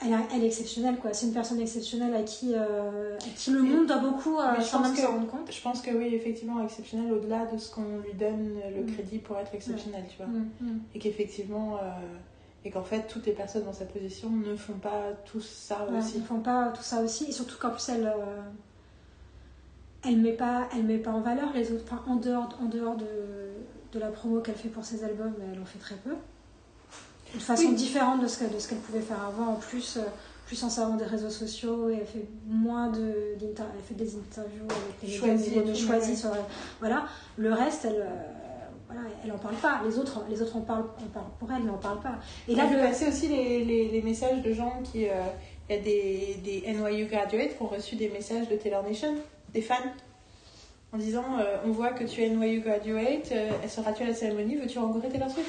elle, 0.00 0.14
elle, 0.34 0.44
est 0.44 0.46
exceptionnelle 0.46 0.98
quoi, 0.98 1.14
c'est 1.14 1.26
une 1.26 1.32
personne 1.32 1.60
exceptionnelle 1.60 2.14
à 2.14 2.22
qui, 2.22 2.52
euh, 2.54 3.16
à 3.16 3.28
qui 3.34 3.50
le 3.50 3.62
monde 3.62 3.86
doit 3.86 3.98
beaucoup 3.98 4.38
euh, 4.38 4.60
sans 4.60 4.80
même 4.80 4.94
rendre 5.06 5.28
compte. 5.28 5.50
Je 5.50 5.62
pense 5.62 5.80
que 5.80 5.90
oui, 5.90 6.14
effectivement, 6.14 6.62
exceptionnelle 6.62 7.12
au-delà 7.12 7.46
de 7.46 7.56
ce 7.56 7.74
qu'on 7.74 7.98
lui 8.04 8.12
donne 8.12 8.60
le 8.76 8.82
mmh. 8.82 8.92
crédit 8.92 9.18
pour 9.18 9.38
être 9.38 9.54
exceptionnelle, 9.54 10.04
mmh. 10.04 10.10
tu 10.10 10.16
vois. 10.18 10.26
Mmh. 10.26 10.80
Et 10.94 10.98
qu'effectivement. 10.98 11.76
Euh 11.76 11.78
et 12.64 12.70
qu'en 12.70 12.84
fait, 12.84 13.06
toutes 13.08 13.26
les 13.26 13.32
personnes 13.32 13.64
dans 13.64 13.72
sa 13.72 13.84
position 13.84 14.30
ne 14.30 14.54
font 14.56 14.74
pas 14.74 15.02
tout 15.24 15.40
ça 15.40 15.86
Ouais, 15.90 15.98
aussi. 15.98 16.14
ils 16.18 16.24
font 16.24 16.40
pas 16.40 16.68
tout 16.74 16.82
ça 16.82 17.00
aussi 17.02 17.24
et 17.24 17.32
surtout 17.32 17.56
qu'en 17.58 17.70
plus 17.70 17.88
elle 17.88 18.06
euh, 18.06 18.40
elle 20.04 20.18
met 20.20 20.32
pas 20.32 20.68
elle 20.74 20.84
met 20.84 20.98
pas 20.98 21.10
en 21.10 21.20
valeur 21.20 21.52
les 21.54 21.72
autres 21.72 21.84
enfin 21.90 22.02
en 22.08 22.16
dehors 22.16 22.48
en 22.62 22.66
dehors 22.66 22.96
de, 22.96 23.06
de 23.92 23.98
la 23.98 24.08
promo 24.08 24.40
qu'elle 24.40 24.54
fait 24.56 24.68
pour 24.68 24.84
ses 24.84 25.04
albums 25.04 25.34
elle 25.52 25.60
en 25.60 25.64
fait 25.64 25.78
très 25.78 25.94
peu 25.96 26.10
de 27.34 27.38
façon 27.40 27.68
Oui. 27.68 27.74
différente 27.74 28.20
de 28.22 28.26
ce 28.26 28.38
que- 28.44 28.52
de 28.54 28.58
ce 28.58 28.68
qu'elle 28.68 28.78
pouvait 28.78 29.00
faire 29.00 29.22
avant 29.24 29.52
en 29.52 29.56
plus 29.56 29.96
euh, 29.96 30.02
plus 30.46 30.62
en 30.64 30.68
servant 30.70 30.96
des 30.96 31.04
réseaux 31.04 31.30
sociaux 31.30 31.88
et 31.88 31.94
elle 32.00 32.06
fait 32.06 32.26
moins 32.46 32.90
de 32.90 33.36
elle 33.40 33.82
fait 33.88 33.94
des 33.94 34.16
interviews 34.16 34.64
avec 34.64 35.02
médias 35.02 35.16
et 35.62 35.72
tout, 35.72 35.88
ouais. 35.90 36.14
sur 36.14 36.30
voilà 36.80 37.06
le 37.38 37.52
reste 37.52 37.84
elle 37.86 38.02
euh, 38.02 38.06
voilà, 38.92 39.08
elle 39.24 39.32
en 39.32 39.38
parle 39.38 39.54
pas 39.56 39.80
les 39.86 39.98
autres 39.98 40.24
les 40.28 40.42
autres 40.42 40.56
en 40.56 40.60
parlent, 40.60 40.84
en 41.00 41.08
parlent 41.12 41.30
pour 41.38 41.50
elle 41.52 41.62
mais 41.62 41.70
en 41.70 41.78
parlent 41.78 42.00
pas 42.00 42.18
et 42.48 42.54
là 42.54 42.64
là, 42.64 42.76
le, 42.76 42.82
passer 42.82 43.08
aussi 43.08 43.28
les, 43.28 43.64
les, 43.64 43.88
les 43.88 44.02
messages 44.02 44.42
de 44.42 44.52
gens 44.52 44.82
qui. 44.84 45.08
euh, 45.08 45.12
Il 45.68 45.76
y 45.76 45.78
a 45.78 45.82
des, 45.82 46.36
des 46.44 46.72
NYU 46.74 47.06
graduates 47.06 47.56
qui 47.56 47.62
ont 47.62 47.66
reçu 47.68 47.96
des 47.96 48.08
messages 48.08 48.48
de 48.48 48.56
Taylor 48.56 48.82
Nation, 48.82 49.14
des 49.54 49.62
fans, 49.62 49.74
en 50.92 50.98
disant 50.98 51.24
euh, 51.38 51.58
On 51.64 51.70
voit 51.70 51.92
que 51.92 52.04
tu 52.04 52.20
es 52.22 52.28
NYU 52.28 52.60
graduate, 52.60 53.30
euh, 53.32 53.50
seras-tu 53.68 54.02
à 54.02 54.08
la 54.08 54.14
cérémonie? 54.14 54.56
Veux-tu 54.56 54.78
rencontrer 54.78 55.08
Taylor 55.08 55.30
Swift? 55.30 55.48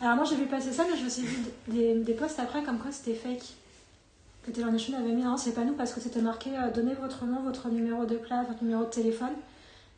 Alors 0.00 0.16
moi 0.16 0.24
j'ai 0.28 0.36
vu 0.36 0.46
passer 0.46 0.72
ça, 0.72 0.84
mais 0.90 0.96
je 0.98 1.04
me 1.04 1.08
suis 1.08 1.22
vu 1.22 1.38
des, 1.68 1.94
des 2.00 2.12
posts 2.14 2.38
après 2.40 2.62
comme 2.64 2.78
quoi 2.78 2.90
c'était 2.92 3.14
fake. 3.14 3.46
Que 4.44 4.50
Taylor 4.50 4.72
Nation 4.72 4.94
avait 4.98 5.12
mis, 5.12 5.22
non 5.22 5.36
c'est 5.36 5.54
pas 5.54 5.64
nous 5.64 5.74
parce 5.74 5.92
que 5.94 6.00
c'était 6.00 6.20
marqué 6.20 6.50
euh, 6.50 6.70
donnez 6.74 6.94
votre 6.94 7.24
nom, 7.24 7.40
votre 7.42 7.68
numéro 7.68 8.04
de 8.06 8.16
place, 8.16 8.46
votre 8.48 8.62
numéro 8.64 8.84
de 8.84 8.90
téléphone. 8.90 9.34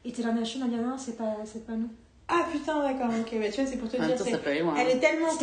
Et 0.05 0.13
Taylor 0.13 0.35
Nation 0.35 0.61
a 0.65 0.69
dit 0.69 0.77
non 0.77 0.97
c'est 0.99 1.17
pas, 1.17 1.35
c'est 1.45 1.67
pas 1.67 1.73
nous. 1.75 1.89
Ah 2.33 2.45
putain, 2.51 2.81
d'accord, 2.83 3.09
ok, 3.21 3.39
bah, 3.41 3.47
tu 3.53 3.61
vois, 3.61 3.71
c'est 3.71 3.77
pour 3.77 3.89
te 3.89 3.97
En 3.97 4.07
dire. 4.07 4.17
temps, 4.17 4.25
c'est- 4.25 4.31
ça 4.31 4.39
peut 4.39 4.51
aller 4.51 4.61
loin. 4.61 4.75
Elle 4.79 4.97
est 4.97 5.01
tellement 5.01 5.27
cool, 5.27 5.39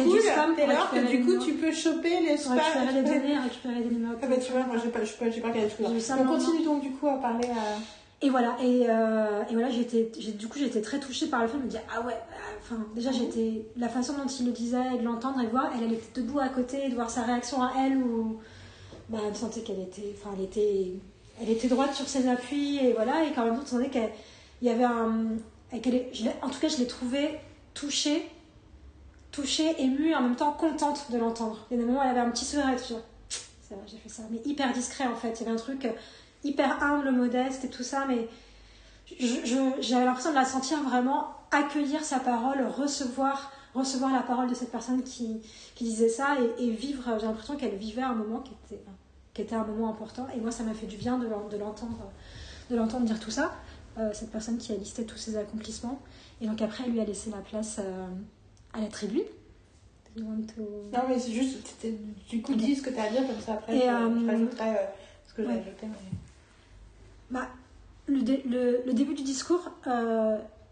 Taylor, 0.56 0.90
que 0.92 1.00
du 1.00 1.18
les 1.18 1.22
coup, 1.22 1.38
tu 1.44 1.54
peux 1.56 1.72
choper 1.72 2.22
les 2.22 2.38
spams. 2.38 2.58
récupérer 2.58 2.94
les 2.94 3.04
données, 3.04 3.38
récupérer 3.40 3.82
des 3.84 3.90
numéros 3.96 4.14
de 4.14 4.20
Ah 4.24 4.28
bah 4.28 4.36
tu 4.38 4.52
vois, 4.54 4.64
moi 4.64 4.76
j'ai 4.82 4.90
pas, 4.90 5.00
je 5.04 5.06
sais 5.06 5.18
pas, 5.18 5.30
j'ai 5.30 5.42
pas 5.42 5.50
regardé 5.50 5.70
vu 5.94 6.00
ça 6.00 6.16
On 6.20 6.26
continue 6.26 6.64
donc 6.64 6.82
du 6.82 6.92
coup 6.92 7.08
à 7.08 7.16
parler 7.18 7.48
à... 7.50 7.80
Et 8.20 8.32
voilà, 8.32 8.56
et, 8.64 8.86
euh, 8.90 9.44
et 9.48 9.54
voilà, 9.54 9.70
j'étais, 9.70 10.12
j'ai- 10.18 10.32
du 10.32 10.48
coup 10.48 10.58
j'étais 10.58 10.82
très 10.82 11.00
touchée 11.00 11.28
par 11.28 11.44
le 11.44 11.48
fait 11.50 11.58
de 11.58 11.64
me 11.64 11.68
dire 11.68 11.82
ah 11.96 12.02
ouais, 12.02 12.14
euh, 12.14 12.58
enfin 12.64 12.78
déjà 12.96 13.12
j'étais 13.12 13.62
la 13.78 13.90
façon 13.90 14.14
dont 14.14 14.26
il 14.28 14.46
le 14.48 14.52
disait, 14.54 14.96
et 14.96 14.98
de 14.98 15.04
l'entendre 15.04 15.40
et 15.42 15.46
de 15.46 15.52
voir, 15.52 15.70
elle, 15.78 15.84
elle 15.86 15.94
était 15.94 16.22
debout 16.22 16.40
à 16.40 16.50
côté, 16.50 16.90
de 16.90 16.96
voir 16.96 17.12
sa 17.12 17.22
réaction 17.22 17.62
à 17.62 17.74
elle 17.86 17.98
où 17.98 18.38
bah, 19.10 19.20
elle 19.28 19.36
sentait 19.36 19.60
qu'elle 19.62 19.82
était, 19.82 20.16
enfin 20.20 20.32
elle 20.36 20.46
était, 20.46 20.94
elle 21.40 21.50
était 21.52 21.68
droite 21.68 21.94
sur 21.94 22.08
ses 22.08 22.28
appuis 22.28 22.80
et 22.84 22.94
voilà, 22.94 23.24
et 23.24 23.34
qu'en 23.34 23.46
même 23.46 23.60
tu 23.64 23.68
sentais 23.70 23.90
qu'il 23.90 24.10
y 24.64 24.70
avait 24.70 24.84
un, 24.84 25.14
et 25.74 25.78
est- 25.78 26.44
en 26.44 26.50
tout 26.50 26.60
cas 26.60 26.70
je 26.70 26.78
l'ai 26.78 26.88
trouvée 26.88 27.40
touchée, 27.74 28.30
touchée, 29.32 29.76
émue, 29.82 30.16
en 30.16 30.22
même 30.22 30.36
temps 30.36 30.52
contente 30.54 31.12
de 31.12 31.18
l'entendre. 31.18 31.66
Il 31.70 31.78
y 31.78 31.80
a 31.80 31.84
des 31.84 31.88
moments 31.88 32.00
où 32.00 32.04
elle 32.04 32.10
avait 32.10 32.22
un 32.22 32.30
petit 32.32 32.46
sourire 32.46 32.70
et 32.70 32.78
genre, 32.78 33.02
c'est 33.30 33.76
vrai, 33.76 33.84
j'ai 33.86 33.98
fait 33.98 34.10
ça, 34.10 34.24
mais 34.32 34.40
hyper 34.46 34.72
discret 34.74 35.06
en 35.06 35.16
fait. 35.16 35.40
Il 35.40 35.44
y 35.44 35.44
avait 35.44 35.52
un 35.56 35.62
truc 35.62 35.86
euh, 35.86 35.92
hyper 36.44 36.82
humble, 36.84 37.12
modeste 37.12 37.66
et 37.66 37.70
tout 37.70 37.84
ça, 37.84 38.06
mais 38.08 38.28
j'avais 39.82 40.06
l'impression 40.06 40.32
de 40.32 40.36
la 40.36 40.46
sentir 40.46 40.82
vraiment 40.84 41.28
accueillir 41.52 42.04
sa 42.04 42.20
parole, 42.20 42.66
recevoir, 42.68 43.52
recevoir 43.74 44.12
la 44.12 44.22
parole 44.22 44.50
de 44.50 44.54
cette 44.56 44.72
personne 44.72 45.04
qui, 45.04 45.42
qui 45.76 45.84
disait 45.86 46.10
ça 46.10 46.36
et, 46.60 46.66
et 46.66 46.70
vivre. 46.72 47.04
J'ai 47.20 47.26
l'impression 47.26 47.56
qu'elle 47.56 47.76
vivait 47.76 48.02
un 48.02 48.14
moment 48.16 48.40
qui 48.40 48.52
était, 48.66 48.82
qui 49.34 49.42
était 49.42 49.56
un 49.56 49.64
moment 49.64 49.90
important. 49.90 50.28
Et 50.36 50.40
moi, 50.40 50.52
ça 50.52 50.64
m'a 50.64 50.74
fait 50.74 50.88
du 50.88 50.98
bien 50.98 51.18
de 51.18 51.28
l'entendre, 51.58 52.12
de 52.70 52.76
l'entendre 52.76 53.06
dire 53.06 53.20
tout 53.20 53.32
ça. 53.32 53.54
Euh, 54.00 54.12
cette 54.14 54.32
personne 54.32 54.58
qui 54.60 54.72
a 54.72 54.76
listé 54.76 55.06
tous 55.06 55.18
ses 55.18 55.38
accomplissements. 55.38 56.00
Et 56.40 56.46
donc 56.48 56.62
après, 56.62 56.84
elle 56.86 56.92
lui 56.92 57.00
a 57.00 57.06
laissé 57.06 57.32
la 57.32 57.38
place 57.38 57.78
euh, 57.80 58.08
à 58.74 58.80
la 58.82 58.88
tribune. 58.88 59.24
To- 60.16 60.22
Non 60.94 61.00
mais 61.08 61.20
c'est 61.20 61.32
juste, 61.32 61.58
du 62.30 62.42
coup 62.42 62.52
Ok. 62.54 62.58
dis 62.58 62.76
ce 62.76 62.82
que 62.82 62.90
t'as 62.90 63.04
à 63.04 63.10
dire 63.10 63.26
comme 63.28 63.40
ça 63.40 63.54
après 63.54 63.76
Et, 63.78 63.82
je, 63.82 63.86
euh, 63.86 64.28
rajouterai 64.28 64.70
euh, 64.70 64.74
ce 65.28 65.34
que 65.34 65.42
j'ai 65.44 65.48
ouais. 65.48 65.54
ajouté. 65.56 65.84
mais- 65.88 66.18
Bah, 67.32 67.48
le, 68.08 68.22
dé- 68.22 68.44
le, 68.50 68.82
le 68.86 68.94
début 68.94 69.14
du 69.14 69.24
discours, 69.24 69.70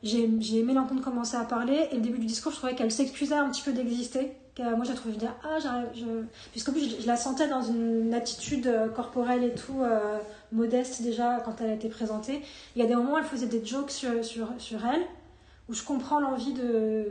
j'ai 0.04 0.30
j'ai 0.40 0.60
aimé 0.60 0.74
l'entendre 0.74 1.02
commencer 1.02 1.36
à 1.38 1.44
parler. 1.46 1.88
Et 1.92 1.96
le 1.96 2.02
début 2.02 2.20
du 2.20 2.26
discours, 2.28 2.52
je 2.52 2.58
trouvais 2.58 2.76
qu'elle 2.76 2.92
s'excusait 2.92 3.36
un 3.36 3.50
petit 3.50 3.62
peu 3.64 3.74
d'exister. 3.74 4.32
Que, 4.56 4.64
moi, 4.76 4.86
j'ai 4.86 4.94
trouvé 4.94 5.16
dire 5.18 5.36
Ah, 5.44 5.60
j'arrive. 5.62 5.88
Je... 5.94 6.06
Puisqu'en 6.52 6.72
plus, 6.72 6.90
je, 6.90 7.02
je 7.02 7.08
la 7.08 7.18
sentais 7.18 7.48
dans 7.50 7.62
une 7.62 8.14
attitude 8.14 8.68
euh, 8.68 8.88
corporelle 8.88 9.44
et 9.44 9.54
tout, 9.54 9.82
euh, 9.82 10.18
modeste 10.54 11.02
déjà, 11.02 11.40
quand 11.44 11.56
elle 11.62 11.72
a 11.72 11.74
été 11.74 11.90
présentée. 11.90 12.42
Il 12.76 12.82
y 12.82 12.86
a 12.86 12.88
des 12.88 12.96
moments 12.96 13.14
où 13.14 13.18
elle 13.18 13.26
faisait 13.26 13.48
des 13.48 13.66
jokes 13.66 13.92
sur, 13.92 14.24
sur, 14.24 14.48
sur 14.58 14.80
elle, 14.86 15.02
où 15.68 15.74
je 15.74 15.84
comprends 15.84 16.20
l'envie 16.22 16.54
de, 16.54 17.06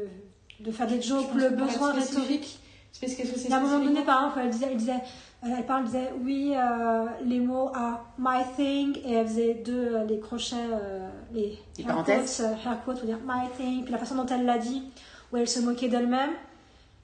de 0.61 0.71
faire 0.73 0.87
des 0.87 1.03
jokes, 1.03 1.35
le 1.35 1.51
besoin 1.51 1.93
rhétorique. 1.93 2.59
C'est 2.93 3.01
parce 3.07 3.15
que 3.15 3.27
c'est 3.27 3.53
à 3.53 3.57
un 3.57 3.61
moment 3.61 3.85
donné, 3.85 4.03
par 4.03 4.21
exemple, 4.21 4.41
elle 4.45 4.51
disait, 4.51 4.67
elle 4.71 4.77
disait, 4.77 5.01
elle 5.43 5.67
parle, 5.67 5.81
elle 5.81 5.87
disait, 5.87 6.13
oui, 6.23 6.55
euh, 6.57 7.05
les 7.27 7.41
mots 7.41 7.69
are 7.75 8.07
my 8.19 8.43
thing, 8.57 8.97
et 9.05 9.15
elle 9.15 9.27
faisait 9.27 9.55
deux, 9.55 9.99
les 10.09 10.21
crochets, 10.21 10.57
euh, 10.73 11.09
les 11.33 11.59
Les 11.77 11.83
hair 11.83 11.89
parenthèses. 11.89 12.37
quotes, 12.39 12.65
hair 12.65 12.85
quotes, 12.85 12.99
pour 13.01 13.07
dire 13.07 13.19
my 13.27 13.49
thing, 13.59 13.83
puis 13.83 13.93
la 13.93 13.99
façon 13.99 14.15
dont 14.15 14.27
elle 14.27 14.47
l'a 14.47 14.59
dit, 14.59 14.85
où 15.33 15.37
elle 15.37 15.49
se 15.49 15.59
moquait 15.61 15.89
d'elle-même. 15.89 16.31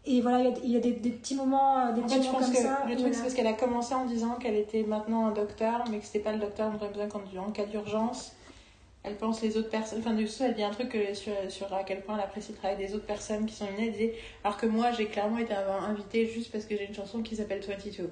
Et 0.07 0.21
voilà, 0.23 0.41
il 0.41 0.45
y 0.47 0.49
a, 0.49 0.55
il 0.65 0.71
y 0.71 0.77
a 0.77 0.81
des, 0.81 0.93
des 0.93 1.11
petits 1.11 1.35
moments, 1.35 1.79
euh, 1.79 1.93
des 1.93 2.01
En 2.01 2.05
petits 2.05 2.15
fait, 2.17 2.23
je 2.23 2.27
moments 2.29 2.39
pense 2.39 2.47
comme 2.47 2.57
que 2.57 2.63
ça. 2.63 2.83
le 2.89 2.95
truc, 2.97 3.07
elle 3.09 3.15
c'est 3.15 3.21
parce 3.21 3.35
qu'elle 3.35 3.47
a 3.47 3.53
commencé 3.53 3.95
en 3.95 4.07
disant 4.07 4.37
qu'elle 4.37 4.57
était 4.57 4.83
maintenant 4.83 5.27
un 5.27 5.33
docteur, 5.33 5.85
mais 5.91 5.99
que 5.99 6.07
c'était 6.07 6.21
pas 6.21 6.33
le 6.33 6.39
docteur 6.39 6.71
dont 6.71 6.79
on 6.81 6.85
avait 6.85 6.93
besoin 6.93 7.45
en 7.47 7.51
cas 7.51 7.67
d'urgence. 7.67 8.33
Elle 9.03 9.17
pense 9.17 9.41
les 9.43 9.57
autres 9.57 9.71
personnes. 9.71 10.01
Enfin, 10.01 10.13
du 10.15 10.27
coup, 10.27 10.33
elle 10.41 10.55
dit 10.55 10.63
un 10.63 10.71
truc 10.71 10.91
que 10.91 11.15
sur, 11.15 11.33
sur 11.49 11.73
à 11.73 11.85
quel 11.85 12.03
point 12.03 12.17
elle 12.17 12.25
apprécie 12.25 12.53
le 12.53 12.59
travail 12.59 12.77
des 12.77 12.95
autres 12.95 13.07
personnes 13.07 13.47
qui 13.47 13.55
sont 13.55 13.67
venues. 13.67 13.87
Elle 13.87 13.93
disait 13.93 14.15
Alors 14.45 14.57
que 14.57 14.67
moi, 14.67 14.91
j'ai 14.93 15.07
clairement 15.07 15.39
été 15.39 15.55
invitée 15.55 16.27
juste 16.27 16.51
parce 16.53 16.65
que 16.65 16.77
j'ai 16.77 16.87
une 16.87 16.95
chanson 16.95 17.23
qui 17.23 17.37
s'appelle 17.37 17.61
22. 17.61 18.11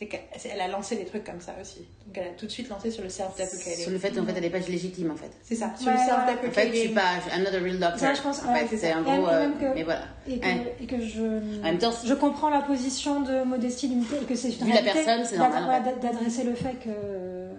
C'est 0.00 0.06
qu'elle 0.06 0.60
a 0.62 0.66
lancé 0.68 0.96
des 0.96 1.04
trucs 1.04 1.24
comme 1.24 1.42
ça 1.42 1.52
aussi. 1.60 1.80
Donc 2.06 2.16
elle 2.16 2.28
a 2.28 2.30
tout 2.30 2.46
de 2.46 2.50
suite 2.50 2.70
lancé 2.70 2.90
sur 2.90 3.02
le 3.02 3.10
self-deprecating. 3.10 3.82
Sur 3.82 3.90
le 3.90 3.98
fait, 3.98 4.18
en 4.18 4.24
fait, 4.24 4.32
elle 4.34 4.40
n'est 4.44 4.48
pas 4.48 4.58
légitime, 4.60 5.10
en 5.10 5.14
fait. 5.16 5.30
C'est 5.42 5.56
ça, 5.56 5.74
sur 5.76 5.88
Ouais, 5.88 5.92
le 5.92 5.98
ouais. 5.98 6.48
En 6.48 6.50
fait, 6.52 6.70
je 6.72 6.74
suis 6.78 6.88
pas, 6.88 7.16
I'm 7.36 7.42
not 7.42 7.50
a 7.54 7.60
real 7.62 7.78
doctor. 7.78 7.98
Ça, 7.98 8.14
je 8.14 8.22
pense, 8.22 8.42
En 8.42 8.50
ouais, 8.54 8.64
fait, 8.64 8.78
c'est 8.78 8.92
un 8.92 9.02
gros, 9.02 9.28
euh, 9.28 9.48
que- 9.60 9.74
mais 9.74 9.82
voilà. 9.82 10.04
Et 10.26 10.38
que, 10.40 10.46
Ouais. 10.46 10.76
et 10.80 10.86
que 10.86 11.00
je, 11.02 11.20
même 11.60 11.76
temps, 11.76 11.90
je 12.02 12.14
comprends 12.14 12.48
la 12.48 12.62
position 12.62 13.20
de 13.20 13.42
modestie 13.44 13.88
limitée 13.88 14.16
et 14.22 14.24
que 14.24 14.34
c'est 14.34 14.48
une 14.58 14.64
Vu 14.68 14.72
la 14.72 14.80
personne, 14.80 15.22
c'est 15.26 15.36
normal, 15.36 15.82
d'adresser 16.00 16.44
le 16.44 16.54
fait 16.54 16.76
que 16.82 17.50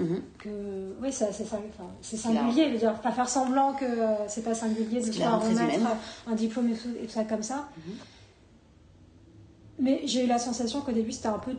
Mhm. 0.00 0.22
que 0.38 0.94
oui 1.02 1.08
c'est 1.12 1.26
c'est 1.32 2.16
singulier 2.16 2.66
je 2.68 2.70
veux 2.74 2.78
dire 2.78 2.94
pas 3.00 3.10
faire 3.10 3.28
semblant 3.28 3.72
que 3.72 3.84
euh, 3.84 4.28
c'est 4.28 4.44
pas 4.44 4.54
singulier 4.54 5.00
de 5.00 5.10
faire 5.10 5.40
remettre 5.42 5.80
un 6.28 6.34
diplôme 6.36 6.68
et 6.70 6.74
tout, 6.76 6.90
et 7.02 7.06
tout 7.06 7.10
ça 7.14 7.24
comme 7.24 7.42
ça 7.42 7.68
Mhm. 7.78 7.94
mais 9.80 10.02
j'ai 10.04 10.22
eu 10.22 10.28
la 10.28 10.38
sensation 10.38 10.82
qu'au 10.82 10.92
début 10.92 11.10
c'était 11.10 11.26
un 11.26 11.40
peu 11.40 11.50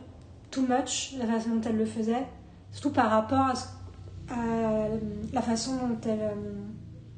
too 0.50 0.62
much 0.62 1.14
la 1.18 1.26
façon 1.26 1.50
dont 1.50 1.68
elle 1.68 1.76
le 1.76 1.86
faisait 1.86 2.26
surtout 2.72 2.90
par 2.90 3.10
rapport 3.10 3.46
à, 3.46 3.54
ce- 3.54 3.66
à 4.32 4.88
la 5.32 5.42
façon 5.42 5.72
dont 5.76 5.98
elle 6.10 6.20
euh, 6.20 6.34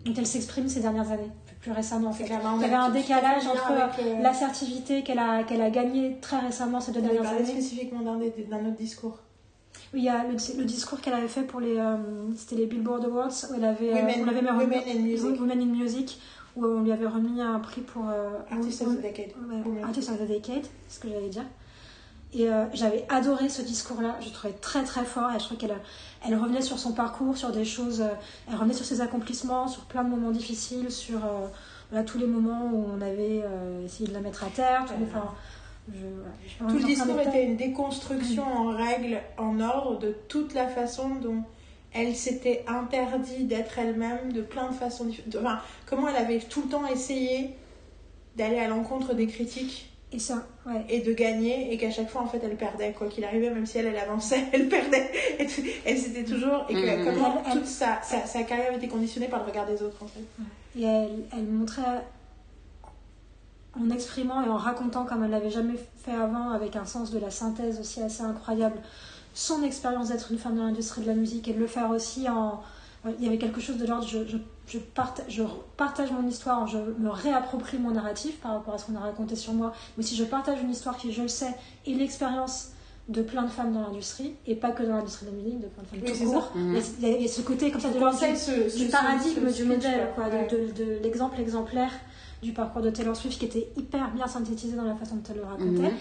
dont 0.04 0.14
elle 0.16 0.26
s'exprime 0.26 0.68
ces 0.68 0.80
dernières 0.80 1.10
années 1.10 1.30
plus 1.60 1.72
récemment 1.72 2.12
il 2.18 2.26
y 2.26 2.32
avait 2.64 2.74
un 2.74 2.90
décalage 2.90 3.46
entre 3.46 3.70
euh, 3.72 4.20
l'assertivité 4.20 5.02
qu'elle 5.04 5.18
a, 5.20 5.44
qu'elle 5.44 5.60
a 5.62 5.70
gagnée 5.70 6.18
très 6.20 6.38
récemment 6.38 6.80
ces 6.80 6.90
deux 6.92 7.00
On 7.00 7.04
avait 7.04 7.14
dernières 7.14 7.32
années 7.32 7.44
spécifiquement 7.44 8.00
d'un 8.02 8.16
autre 8.16 8.76
discours. 8.76 9.18
oui, 9.94 10.00
il 10.00 10.04
y 10.04 10.08
a 10.08 10.24
le, 10.24 10.32
le 10.58 10.64
discours 10.64 11.00
qu'elle 11.00 11.14
avait 11.14 11.28
fait 11.28 11.42
pour 11.42 11.60
les, 11.60 11.76
euh, 11.78 11.96
c'était 12.36 12.56
les 12.56 12.66
Billboard 12.66 13.04
Awards 13.04 13.30
où 13.50 13.54
elle 13.54 13.64
avait, 13.64 13.92
Women- 13.94 14.14
on 14.22 14.24
l'avait 14.24 14.40
remis- 14.40 14.58
Women 14.64 14.82
in 14.88 14.98
Music. 15.02 15.40
Women 15.40 15.60
in 15.60 15.66
Music, 15.66 16.20
où 16.56 16.64
on 16.66 16.80
lui 16.82 16.90
avait 16.90 17.06
remis 17.06 17.40
un 17.40 17.60
prix 17.60 17.82
pour 17.82 18.08
euh, 18.08 18.38
Artist 18.50 18.82
of 18.82 18.96
the 18.96 19.02
Decade. 19.02 19.26
ouais. 19.48 19.82
Artist 19.84 20.10
of 20.10 20.18
the 20.18 20.26
Decade, 20.28 20.64
c'est 20.88 20.96
ce 20.96 21.00
que 21.00 21.08
j'allais 21.08 21.28
dire. 21.28 21.44
Et 22.34 22.48
euh, 22.48 22.64
j'avais 22.72 23.04
adoré 23.10 23.48
ce 23.50 23.60
discours-là, 23.62 24.16
je 24.20 24.26
le 24.26 24.32
trouvais 24.32 24.54
très 24.54 24.84
très 24.84 25.04
fort. 25.04 25.30
Et 25.30 25.38
je 25.38 25.44
trouvais 25.44 25.60
qu'elle 25.60 25.76
elle 26.26 26.34
revenait 26.36 26.62
sur 26.62 26.78
son 26.78 26.92
parcours, 26.92 27.36
sur 27.36 27.50
des 27.52 27.64
choses, 27.64 28.00
euh, 28.00 28.08
elle 28.48 28.54
revenait 28.56 28.72
sur 28.74 28.86
ses 28.86 29.00
accomplissements, 29.00 29.68
sur 29.68 29.82
plein 29.84 30.02
de 30.04 30.08
moments 30.08 30.30
difficiles, 30.30 30.90
sur 30.90 31.18
euh, 31.24 31.46
voilà, 31.90 32.04
tous 32.04 32.18
les 32.18 32.26
moments 32.26 32.70
où 32.72 32.86
on 32.96 33.00
avait 33.02 33.42
euh, 33.44 33.84
essayé 33.84 34.08
de 34.08 34.14
la 34.14 34.20
mettre 34.20 34.44
à 34.44 34.46
terre. 34.48 34.86
enfin, 35.02 35.34
je- 35.92 36.48
je 36.48 36.58
Tout 36.64 36.78
le 36.78 36.84
discours 36.84 37.20
était 37.20 37.44
une 37.44 37.56
déconstruction 37.56 38.44
en 38.44 38.68
règle, 38.76 39.20
en 39.36 39.60
ordre 39.60 39.98
de 39.98 40.14
toute 40.28 40.54
la 40.54 40.68
façon 40.68 41.16
dont 41.16 41.42
elle 41.92 42.14
s'était 42.16 42.64
interdit 42.68 43.44
d'être 43.44 43.78
elle-même 43.78 44.32
de 44.32 44.40
plein 44.40 44.68
de 44.68 44.74
façons 44.74 45.04
différentes. 45.04 45.36
Enfin, 45.44 45.58
comment 45.84 46.08
elle 46.08 46.16
avait 46.16 46.38
tout 46.38 46.62
le 46.62 46.68
temps 46.68 46.86
essayé 46.86 47.54
d'aller 48.36 48.58
à 48.58 48.68
l'encontre 48.68 49.12
des 49.12 49.26
critiques 49.26 49.91
Et 50.14 50.18
ça, 50.18 50.42
ouais. 50.66 50.84
et 50.90 51.00
de 51.00 51.12
gagner 51.14 51.72
et 51.72 51.78
qu'à 51.78 51.90
chaque 51.90 52.10
fois 52.10 52.20
en 52.20 52.26
fait 52.26 52.38
elle 52.44 52.56
perdait 52.56 52.92
quoi 52.92 53.06
qu'il 53.08 53.24
arrivait 53.24 53.48
même 53.50 53.64
si 53.64 53.78
elle 53.78 53.86
elle 53.86 53.96
avançait 53.96 54.44
elle 54.52 54.68
perdait 54.68 55.10
et 55.38 55.46
elle 55.86 55.98
c'était 55.98 56.24
toujours 56.24 56.66
et 56.68 56.74
que 56.74 56.78
Mhm. 56.80 56.88
Elle- 56.88 57.08
elle- 57.46 57.52
toute 57.52 57.66
sa, 57.66 58.02
sa, 58.02 58.26
sa 58.26 58.42
carrière 58.42 58.74
été 58.74 58.88
conditionnée 58.88 59.28
par 59.28 59.40
le 59.40 59.46
regard 59.46 59.66
des 59.66 59.82
autres 59.82 60.02
en 60.02 60.06
fait 60.06 60.20
Et 60.78 60.82
elle, 60.84 61.24
elle 61.32 61.44
montrait, 61.44 62.02
en 63.80 63.88
exprimant 63.90 64.42
et 64.44 64.48
en 64.48 64.56
racontant 64.58 65.04
comme 65.04 65.24
elle 65.24 65.30
l'avait 65.30 65.50
jamais 65.50 65.78
fait 66.04 66.12
avant, 66.12 66.50
avec 66.50 66.76
un 66.76 66.84
sens 66.84 67.10
de 67.10 67.18
la 67.18 67.30
synthèse 67.30 67.80
aussi 67.80 68.02
assez 68.02 68.22
incroyable, 68.22 68.76
son 69.34 69.62
expérience 69.62 70.08
d'être 70.10 70.30
une 70.30 70.38
femme 70.38 70.56
dans 70.56 70.64
l'industrie 70.64 71.00
de 71.02 71.06
la 71.06 71.14
musique 71.14 71.48
et 71.48 71.54
de 71.54 71.58
le 71.58 71.66
faire 71.66 71.90
aussi 71.90 72.28
en. 72.28 72.60
Il 73.18 73.24
y 73.24 73.26
avait 73.26 73.38
quelque 73.38 73.60
chose 73.60 73.78
de 73.78 73.86
l'ordre, 73.86 74.06
je, 74.06 74.18
je, 74.28 74.36
je, 74.68 74.78
parta- 74.78 75.24
je 75.28 75.42
partage 75.76 76.12
mon 76.12 76.26
histoire, 76.28 76.68
je 76.68 76.78
me 76.78 77.10
réapproprie 77.10 77.78
mon 77.78 77.90
narratif 77.90 78.38
par 78.40 78.52
rapport 78.52 78.74
à 78.74 78.78
ce 78.78 78.86
qu'on 78.86 78.94
a 78.94 79.00
raconté 79.00 79.34
sur 79.34 79.52
moi, 79.54 79.72
mais 79.96 80.04
si 80.04 80.14
je 80.14 80.22
partage 80.22 80.60
une 80.62 80.70
histoire 80.70 80.96
qui, 80.96 81.12
je 81.12 81.22
le 81.22 81.28
sais, 81.28 81.52
est 81.86 81.90
l'expérience 81.94 82.68
de 83.08 83.20
plein 83.22 83.42
de 83.42 83.48
femmes 83.50 83.72
dans 83.72 83.80
l'industrie, 83.80 84.34
et 84.46 84.54
pas 84.54 84.70
que 84.70 84.84
dans 84.84 84.94
l'industrie 84.98 85.26
de 85.26 85.32
la 85.32 85.36
musique, 85.36 85.60
de 85.60 85.66
plein 85.66 85.82
de 85.82 85.88
femmes 85.88 85.98
Oui, 86.04 86.26
tout 86.26 86.32
court. 86.32 86.52
Mhm. 86.54 86.76
Il 87.00 87.08
y 87.08 87.12
a- 87.12 87.16
il 87.16 87.22
y 87.22 87.24
a 87.24 87.28
ce 87.28 87.40
côté 87.40 87.72
comme 87.72 87.80
ça 87.80 87.88
de 87.90 87.98
l'ordre 87.98 88.14
du- 88.16 88.24
Conseil, 88.24 88.36
ce- 88.36 88.68
ce- 88.70 88.78
du 88.78 88.86
ce- 88.86 88.92
paradigme 88.92 89.50
du 89.50 89.64
modèle, 89.64 90.08
quoi, 90.14 90.28
Ouais. 90.28 90.46
de, 90.46 90.84
de 90.84 91.02
l'exemple 91.02 91.40
exemplaire 91.40 91.90
du 92.40 92.52
parcours 92.52 92.82
de 92.82 92.90
Taylor 92.90 93.16
Swift 93.16 93.36
qui 93.40 93.46
était 93.46 93.68
hyper 93.76 94.12
bien 94.12 94.28
synthétisé 94.28 94.76
dans 94.76 94.84
la 94.84 94.94
façon 94.94 95.16
dont 95.16 95.22
elle 95.30 95.36
le 95.38 95.44
racontait. 95.44 95.90
Mhm. 95.90 95.98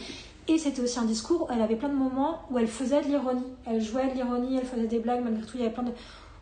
Et 0.47 0.57
c'était 0.57 0.81
aussi 0.81 0.99
un 0.99 1.05
discours 1.05 1.43
où 1.49 1.53
elle 1.53 1.61
avait 1.61 1.75
plein 1.75 1.89
de 1.89 1.95
moments 1.95 2.41
où 2.51 2.57
elle 2.59 2.67
faisait 2.67 3.01
de 3.01 3.07
l'ironie. 3.07 3.43
Elle 3.65 3.81
jouait 3.81 4.07
de 4.09 4.13
l'ironie, 4.13 4.57
elle 4.57 4.65
faisait 4.65 4.88
des 4.88 4.99
blagues, 4.99 5.23
malgré 5.23 5.41
tout, 5.43 5.51
il 5.55 5.61
y 5.61 5.63
avait 5.63 5.73
plein 5.73 5.83
de. 5.83 5.91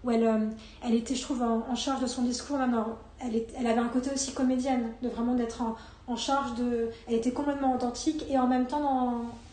Où 0.03 0.11
elle, 0.11 0.23
euh, 0.25 0.37
elle 0.85 0.95
était, 0.95 1.15
je 1.15 1.21
trouve, 1.21 1.41
en, 1.41 1.65
en 1.69 1.75
charge 1.75 2.01
de 2.01 2.07
son 2.07 2.21
discours, 2.23 2.57
même 2.57 2.75
elle, 3.19 3.35
est- 3.35 3.47
elle 3.59 3.67
avait 3.67 3.79
un 3.81 3.87
côté 3.89 4.09
aussi 4.13 4.31
comédienne, 4.33 4.87
de 5.01 5.09
vraiment 5.09 5.33
d'être 5.33 5.61
en, 5.61 5.75
en 6.07 6.15
charge 6.15 6.55
de. 6.55 6.89
Elle 7.07 7.15
était 7.15 7.31
complètement 7.31 7.75
authentique 7.75 8.25
et 8.29 8.37
en 8.39 8.47
même 8.47 8.65
temps 8.65 8.79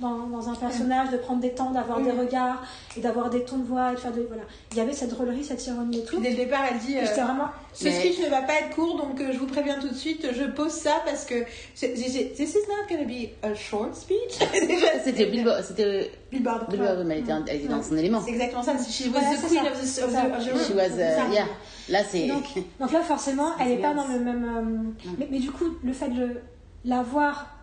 dans, 0.01 0.09
dans, 0.09 0.27
dans 0.29 0.49
un 0.49 0.55
personnage, 0.55 1.11
de 1.11 1.17
prendre 1.17 1.41
des 1.41 1.51
temps, 1.53 1.71
d'avoir 1.73 2.01
des 2.01 2.13
regards 2.13 2.63
et 2.97 3.01
d'avoir 3.01 3.29
des 3.29 3.45
tons 3.45 3.59
de 3.59 3.65
voix, 3.65 3.91
et 3.91 3.95
de 3.97 4.01
faire 4.01 4.13
des. 4.13 4.23
Voilà. 4.23 4.43
Il 4.71 4.77
y 4.77 4.81
avait 4.81 4.93
cette 4.93 5.11
drôlerie, 5.11 5.45
cette 5.45 5.67
ironie 5.67 5.99
et 5.99 6.05
tout. 6.05 6.21
Dès 6.21 6.31
le 6.31 6.37
départ 6.37 6.61
elle 6.71 6.79
dit 6.79 6.97
euh, 6.97 7.03
vraiment. 7.25 7.49
Ce 7.77 7.91
speech 7.91 8.19
ne 8.21 8.29
va 8.29 8.43
pas 8.43 8.55
être 8.61 8.75
court 8.75 8.97
donc 8.97 9.21
euh, 9.21 9.33
je 9.33 9.39
vous 9.39 9.47
préviens 9.47 9.79
tout 9.79 9.89
de 9.89 9.95
suite 9.95 10.27
je 10.33 10.45
pose 10.45 10.73
ça 10.73 11.03
parce 11.05 11.25
que 11.25 11.45
this 11.75 12.55
is 12.55 12.67
not 12.69 12.89
going 12.89 13.03
to 13.03 13.09
be 13.09 13.29
a 13.43 13.55
short 13.55 13.95
speech 13.95 14.39
C'était 15.05 15.27
Billboard, 15.31 15.63
c'était 15.63 16.11
Billboard 16.31 16.71
Billboard, 16.71 17.05
mais 17.07 17.23
elle 17.29 17.57
était, 17.57 17.69
dans 17.69 17.83
son 17.83 17.97
élément. 17.97 18.21
c'est 18.25 18.33
exactement 18.33 18.63
ça 18.63 18.73
she 18.79 19.07
was 19.13 19.21
the 19.21 19.49
queen 19.49 19.67
of 19.67 19.81
the. 19.81 20.67
She 20.67 20.75
was, 20.75 20.97
uh, 20.97 21.33
yeah. 21.33 21.47
Là, 21.89 22.01
c'est. 22.05 22.27
Donc, 22.27 22.45
là, 22.93 23.01
forcément, 23.03 23.53
elle 23.61 23.69
n'est 23.69 23.77
pas 23.79 23.95
dans 23.95 24.07
le 24.09 24.19
même. 24.19 24.95
euh, 25.07 25.25
mais, 25.31 25.39
du 25.39 25.51
coup, 25.51 25.77
le 25.85 25.93
fait 25.93 26.09
de 26.09 26.41
la 26.85 27.03
voir 27.03 27.56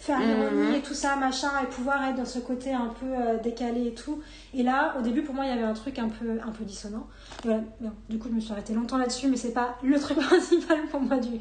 faire 0.00 0.18
l'ironie 0.20 0.68
Mhm. 0.68 0.74
et 0.74 0.82
tout 0.82 0.94
ça, 0.94 1.16
machin, 1.16 1.48
et 1.62 1.66
pouvoir 1.66 2.02
être 2.04 2.16
dans 2.16 2.24
ce 2.26 2.38
côté 2.38 2.72
un 2.72 2.88
peu 2.88 3.06
euh, 3.06 3.38
décalé 3.38 3.86
et 3.88 3.94
tout. 3.94 4.20
Et 4.54 4.62
là, 4.62 4.94
au 4.98 5.02
début, 5.02 5.22
pour 5.22 5.34
moi, 5.34 5.44
il 5.46 5.48
y 5.50 5.52
avait 5.52 5.62
un 5.62 5.72
truc 5.74 5.98
un 5.98 6.08
peu, 6.08 6.38
un 6.46 6.50
peu 6.50 6.64
dissonant. 6.64 7.06
Voilà. 7.44 7.60
Bon, 7.80 7.90
du 8.08 8.18
coup, 8.18 8.28
je 8.28 8.34
me 8.34 8.40
suis 8.40 8.52
arrêtée 8.52 8.74
longtemps 8.74 8.98
là-dessus, 8.98 9.28
mais 9.28 9.36
c'est 9.36 9.52
pas 9.52 9.76
le 9.82 9.98
truc 9.98 10.18
principal 10.26 10.86
pour 10.90 11.00
moi 11.00 11.16
du, 11.18 11.38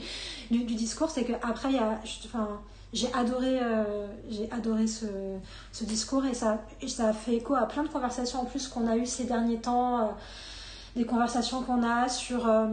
du, 0.50 0.64
du 0.64 0.76
discours. 0.76 1.10
C'est 1.10 1.24
qu'après, 1.26 1.70
il 1.70 1.76
y 1.76 1.80
a. 1.80 2.00
je- 2.04 2.26
Enfin, 2.28 2.48
j'ai 2.94 3.10
adoré, 3.14 3.60
euh, 3.62 4.08
j'ai 4.30 4.50
adoré 4.52 4.86
ce, 4.88 5.06
ce 5.72 5.84
discours 5.86 6.26
et 6.26 6.34
ça, 6.34 6.60
et 6.82 6.88
ça 6.90 7.08
a 7.10 7.14
fait 7.14 7.36
écho 7.36 7.56
à 7.56 7.66
plein 7.68 7.84
de 7.84 7.88
conversations 7.88 8.42
en 8.42 8.46
plus 8.46 8.68
qu'on 8.68 8.86
a 8.88 8.98
eues 8.98 9.06
ces 9.06 9.24
derniers 9.26 9.58
temps. 9.62 10.00
euh, 10.00 10.04
des 10.98 11.06
conversations 11.06 11.62
qu'on 11.62 11.84
a 11.84 12.10
sur 12.10 12.50
euh, 12.50 12.66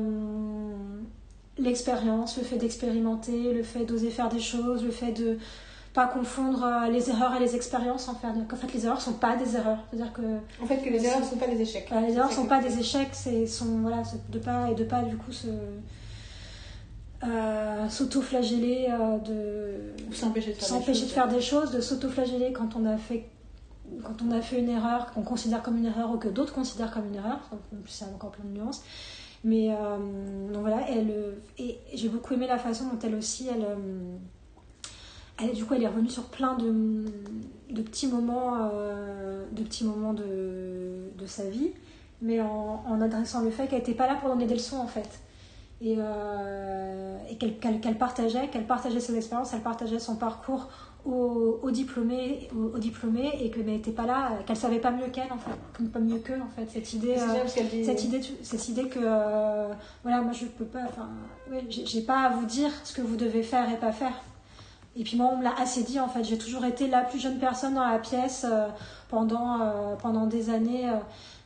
l'expérience, 1.59 2.37
le 2.39 2.45
fait 2.45 2.57
d'expérimenter, 2.57 3.53
le 3.53 3.63
fait 3.63 3.85
d'oser 3.85 4.11
faire 4.11 4.29
des 4.29 4.41
choses, 4.41 4.85
le 4.85 4.91
fait 4.91 5.13
de 5.13 5.39
pas 5.95 6.07
confondre 6.07 6.65
euh, 6.65 6.89
les 6.91 7.11
erreurs 7.11 7.35
et 7.35 7.41
les 7.41 7.57
expériences 7.57 8.09
en 8.09 8.15
fait. 8.15 8.33
Donc, 8.33 8.53
en 8.53 8.57
fait 8.57 8.73
les 8.73 8.87
erreurs 8.87 9.01
sont 9.01 9.15
pas 9.15 9.37
des 9.37 9.57
erreurs. 9.57 9.79
C'est-à-dire 9.91 10.13
que 10.13 10.23
en 10.63 10.67
fait 10.67 10.79
que 10.79 10.91
les 10.91 11.05
erreurs 11.05 11.21
ne 11.21 11.25
sont 11.25 11.37
pas 11.37 11.47
des 11.47 11.61
échecs 11.61 11.89
euh, 11.91 12.01
les 12.01 12.15
erreurs 12.15 12.33
sont 12.33 12.47
pas 12.47 12.61
des 12.61 12.79
échecs, 12.79 13.11
c'est 13.13 13.47
sont 13.47 13.79
voilà 13.81 14.03
de 14.29 14.39
pas 14.39 14.71
et 14.71 14.75
de 14.75 14.85
pas 14.85 15.03
du 15.03 15.17
coup 15.17 15.33
se 15.33 15.49
euh, 17.25 17.89
s'auto-flageller 17.89 18.87
euh, 18.91 19.19
de 19.19 20.15
s'empêcher 20.15 20.53
de 20.53 20.59
faire 20.59 20.79
des 20.79 20.95
choses. 20.95 21.03
de 21.03 21.07
faire 21.09 21.29
des 21.29 21.41
choses, 21.41 21.71
de 21.73 21.81
s'auto-flageller 21.81 22.53
quand 22.53 22.77
on 22.77 22.87
a 22.87 22.97
fait 22.97 23.29
quand 24.05 24.23
on 24.23 24.31
a 24.31 24.41
fait 24.41 24.61
une 24.61 24.69
erreur 24.69 25.13
qu'on 25.13 25.23
considère 25.23 25.63
comme 25.63 25.79
une 25.79 25.87
erreur 25.87 26.13
ou 26.13 26.19
que 26.19 26.29
d'autres 26.29 26.53
considèrent 26.53 26.93
comme 26.93 27.07
une 27.07 27.17
erreur. 27.17 27.41
Donc, 27.51 27.61
en 27.73 27.83
plus, 27.83 27.91
c'est 27.91 28.05
encore 28.05 28.31
plein 28.31 28.45
de 28.45 28.51
nuances. 28.51 28.83
Mais 29.45 29.69
euh, 29.71 30.49
donc 30.53 30.63
voilà, 30.63 30.81
elle 30.89 31.11
euh, 31.11 31.33
et 31.59 31.79
j'ai 31.95 32.09
beaucoup 32.09 32.35
aimé 32.35 32.47
la 32.49 32.59
façon 32.59 32.87
dont 32.89 32.99
elle 33.05 33.15
aussi 33.15 33.49
elle, 33.49 33.63
euh, 33.65 34.17
elle 35.41 35.53
du 35.53 35.65
coup 35.65 35.75
elle 35.75 35.83
est 35.85 35.87
revenue 35.89 36.09
sur 36.09 36.25
plein 36.25 36.57
de, 36.57 37.05
de 37.71 37.83
petits 37.83 38.09
moments 38.09 38.69
de 39.53 39.63
petits 39.63 39.85
moments 39.85 40.13
de, 40.13 41.11
de 41.17 41.27
sa 41.27 41.49
vie, 41.49 41.71
mais 42.21 42.41
en, 42.41 42.83
en 42.87 43.01
adressant 43.01 43.43
le 43.43 43.51
fait 43.51 43.69
qu'elle 43.69 43.79
n'était 43.79 43.95
pas 43.95 44.07
là 44.09 44.17
pour 44.17 44.29
donner 44.29 44.47
des 44.47 44.55
leçons 44.55 44.79
en 44.79 44.89
fait. 44.89 45.21
Et, 45.81 45.93
et 47.31 47.37
qu'elle 47.39 47.57
qu'elle- 47.61 47.81
qu'elle 47.81 47.97
partageait, 47.99 48.49
qu'elle 48.49 48.67
partageait 48.67 48.99
ses 48.99 49.17
expériences, 49.17 49.55
elle 49.55 49.61
partageait 49.63 50.01
son 50.01 50.17
parcours 50.17 50.67
aux, 51.09 51.59
aux 51.63 51.71
diplômés, 51.71 52.49
aux, 52.55 52.77
aux 52.77 52.79
diplômés 52.79 53.33
et 53.41 53.51
que 53.51 53.61
n'était 53.61 53.93
pas 53.93 54.07
là, 54.07 54.33
qu'elle 54.47 54.57
savait 54.57 54.79
pas 54.79 54.91
mieux 54.91 55.07
qu'elle 55.07 55.33
en 55.33 55.39
fait, 55.39 55.85
pas 55.91 55.99
mieux 55.99 56.19
qu'eux 56.19 56.41
en 56.41 56.49
fait, 56.49 56.69
cette 56.71 56.93
idée. 56.93 57.17
Euh, 57.19 57.45
dit 57.71 57.85
cette 57.85 58.05
idée, 58.05 58.21
cette 58.43 58.69
idée 58.69 58.89
que 58.89 58.99
euh, 59.03 59.73
voilà, 60.03 60.21
moi 60.21 60.33
je 60.33 60.45
peux 60.45 60.67
pas, 60.67 60.83
enfin, 60.87 61.09
ouais, 61.51 61.65
j'ai 61.69 62.03
pas 62.03 62.21
à 62.21 62.31
vous 62.31 62.45
dire 62.45 62.71
ce 62.85 62.93
que 62.93 63.01
vous 63.01 63.17
devez 63.17 63.43
faire 63.43 63.71
et 63.73 63.77
pas 63.77 63.93
faire. 63.93 64.13
Et 64.97 65.05
puis 65.05 65.17
moi, 65.17 65.31
on 65.33 65.39
me 65.39 65.45
l'a 65.45 65.55
assez 65.59 65.85
dit 65.85 66.01
en 66.01 66.09
fait. 66.09 66.25
J'ai 66.25 66.39
toujours 66.39 66.65
été 66.65 66.89
la 66.89 67.03
plus 67.03 67.21
jeune 67.21 67.39
personne 67.39 67.75
dans 67.75 67.87
la 67.87 67.99
pièce 67.99 68.45
euh, 68.49 68.67
pendant, 69.09 69.97
pendant 70.03 70.27
des 70.27 70.51
années 70.51 70.91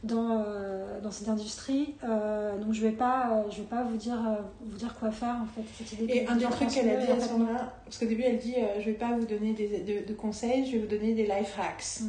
dans, 0.03 0.43
euh, 0.45 1.01
dans 1.01 1.11
cette 1.11 1.29
industrie. 1.29 1.95
Euh, 2.05 2.59
donc 2.59 2.73
je 2.73 2.83
vais 2.83 2.93
pas, 2.93 3.31
euh, 3.33 3.51
je 3.51 3.59
vais 3.59 3.69
pas 3.69 3.85
vous 3.85 3.97
dire, 3.97 4.19
vous 4.61 4.77
dire 4.77 4.95
quoi 4.99 5.11
faire 5.11 5.37
en 5.43 5.47
fait. 5.47 5.63
Cette 5.77 6.01
idée 6.01 6.13
Et 6.13 6.27
un 6.27 6.37
des 6.37 6.45
trucs 6.47 6.69
qu'elle 6.69 6.91
a 6.91 6.97
dit 6.97 7.13
à 7.13 7.21
ce 7.21 7.33
moment-là, 7.33 7.73
parce 7.85 7.99
qu'au 7.99 8.07
début 8.07 8.23
elle 8.23 8.39
dit 8.39 8.57
je 8.81 8.85
vais 8.85 8.93
pas 8.93 9.17
vous 9.17 9.27
donner 9.27 9.53
des, 9.53 9.81
de, 9.81 10.07
de 10.07 10.15
conseils, 10.15 10.67
je 10.67 10.73
vais 10.73 10.79
vous 10.79 10.89
donner 10.89 11.15
des 11.15 11.25
life 11.25 11.57
hacks. 11.59 12.01
Mm. 12.01 12.09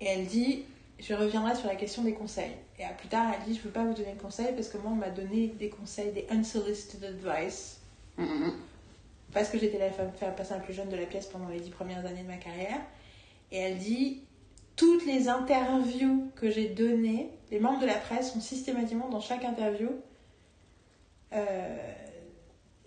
Et 0.00 0.06
elle 0.06 0.26
dit 0.26 0.64
je 0.98 1.14
reviendrai 1.14 1.54
sur 1.54 1.68
la 1.68 1.76
question 1.76 2.02
des 2.02 2.12
conseils. 2.12 2.52
Et 2.78 2.84
à 2.84 2.90
plus 2.90 3.08
tard 3.08 3.32
elle 3.34 3.50
dit 3.50 3.58
je 3.58 3.64
veux 3.64 3.72
pas 3.72 3.84
vous 3.84 3.94
donner 3.94 4.12
de 4.12 4.20
conseils 4.20 4.54
parce 4.54 4.68
que 4.68 4.78
moi 4.78 4.92
on 4.92 4.96
m'a 4.96 5.10
donné 5.10 5.48
des 5.58 5.68
conseils, 5.68 6.12
des 6.12 6.26
unsolicited 6.30 7.04
advice 7.04 7.80
Mm, 8.20 8.50
parce 9.32 9.48
que 9.48 9.58
j'étais 9.58 9.78
la 9.78 9.90
femme 9.90 10.10
faire 10.12 10.34
passer 10.34 10.54
la 10.54 10.60
plus 10.60 10.74
jeune 10.74 10.88
de 10.88 10.96
la 10.96 11.06
pièce 11.06 11.26
pendant 11.26 11.48
les 11.48 11.60
dix 11.60 11.70
premières 11.70 12.04
années 12.04 12.22
de 12.22 12.28
ma 12.28 12.36
carrière. 12.36 12.80
Et 13.52 13.58
elle 13.58 13.78
dit 13.78 14.22
toutes 14.80 15.04
les 15.04 15.28
interviews 15.28 16.30
que 16.36 16.50
j'ai 16.50 16.68
données, 16.68 17.28
les 17.50 17.60
membres 17.60 17.80
de 17.80 17.86
la 17.86 17.96
presse 17.96 18.34
ont 18.34 18.40
systématiquement 18.40 19.10
dans 19.10 19.20
chaque 19.20 19.44
interview, 19.44 19.90
euh, 21.34 21.92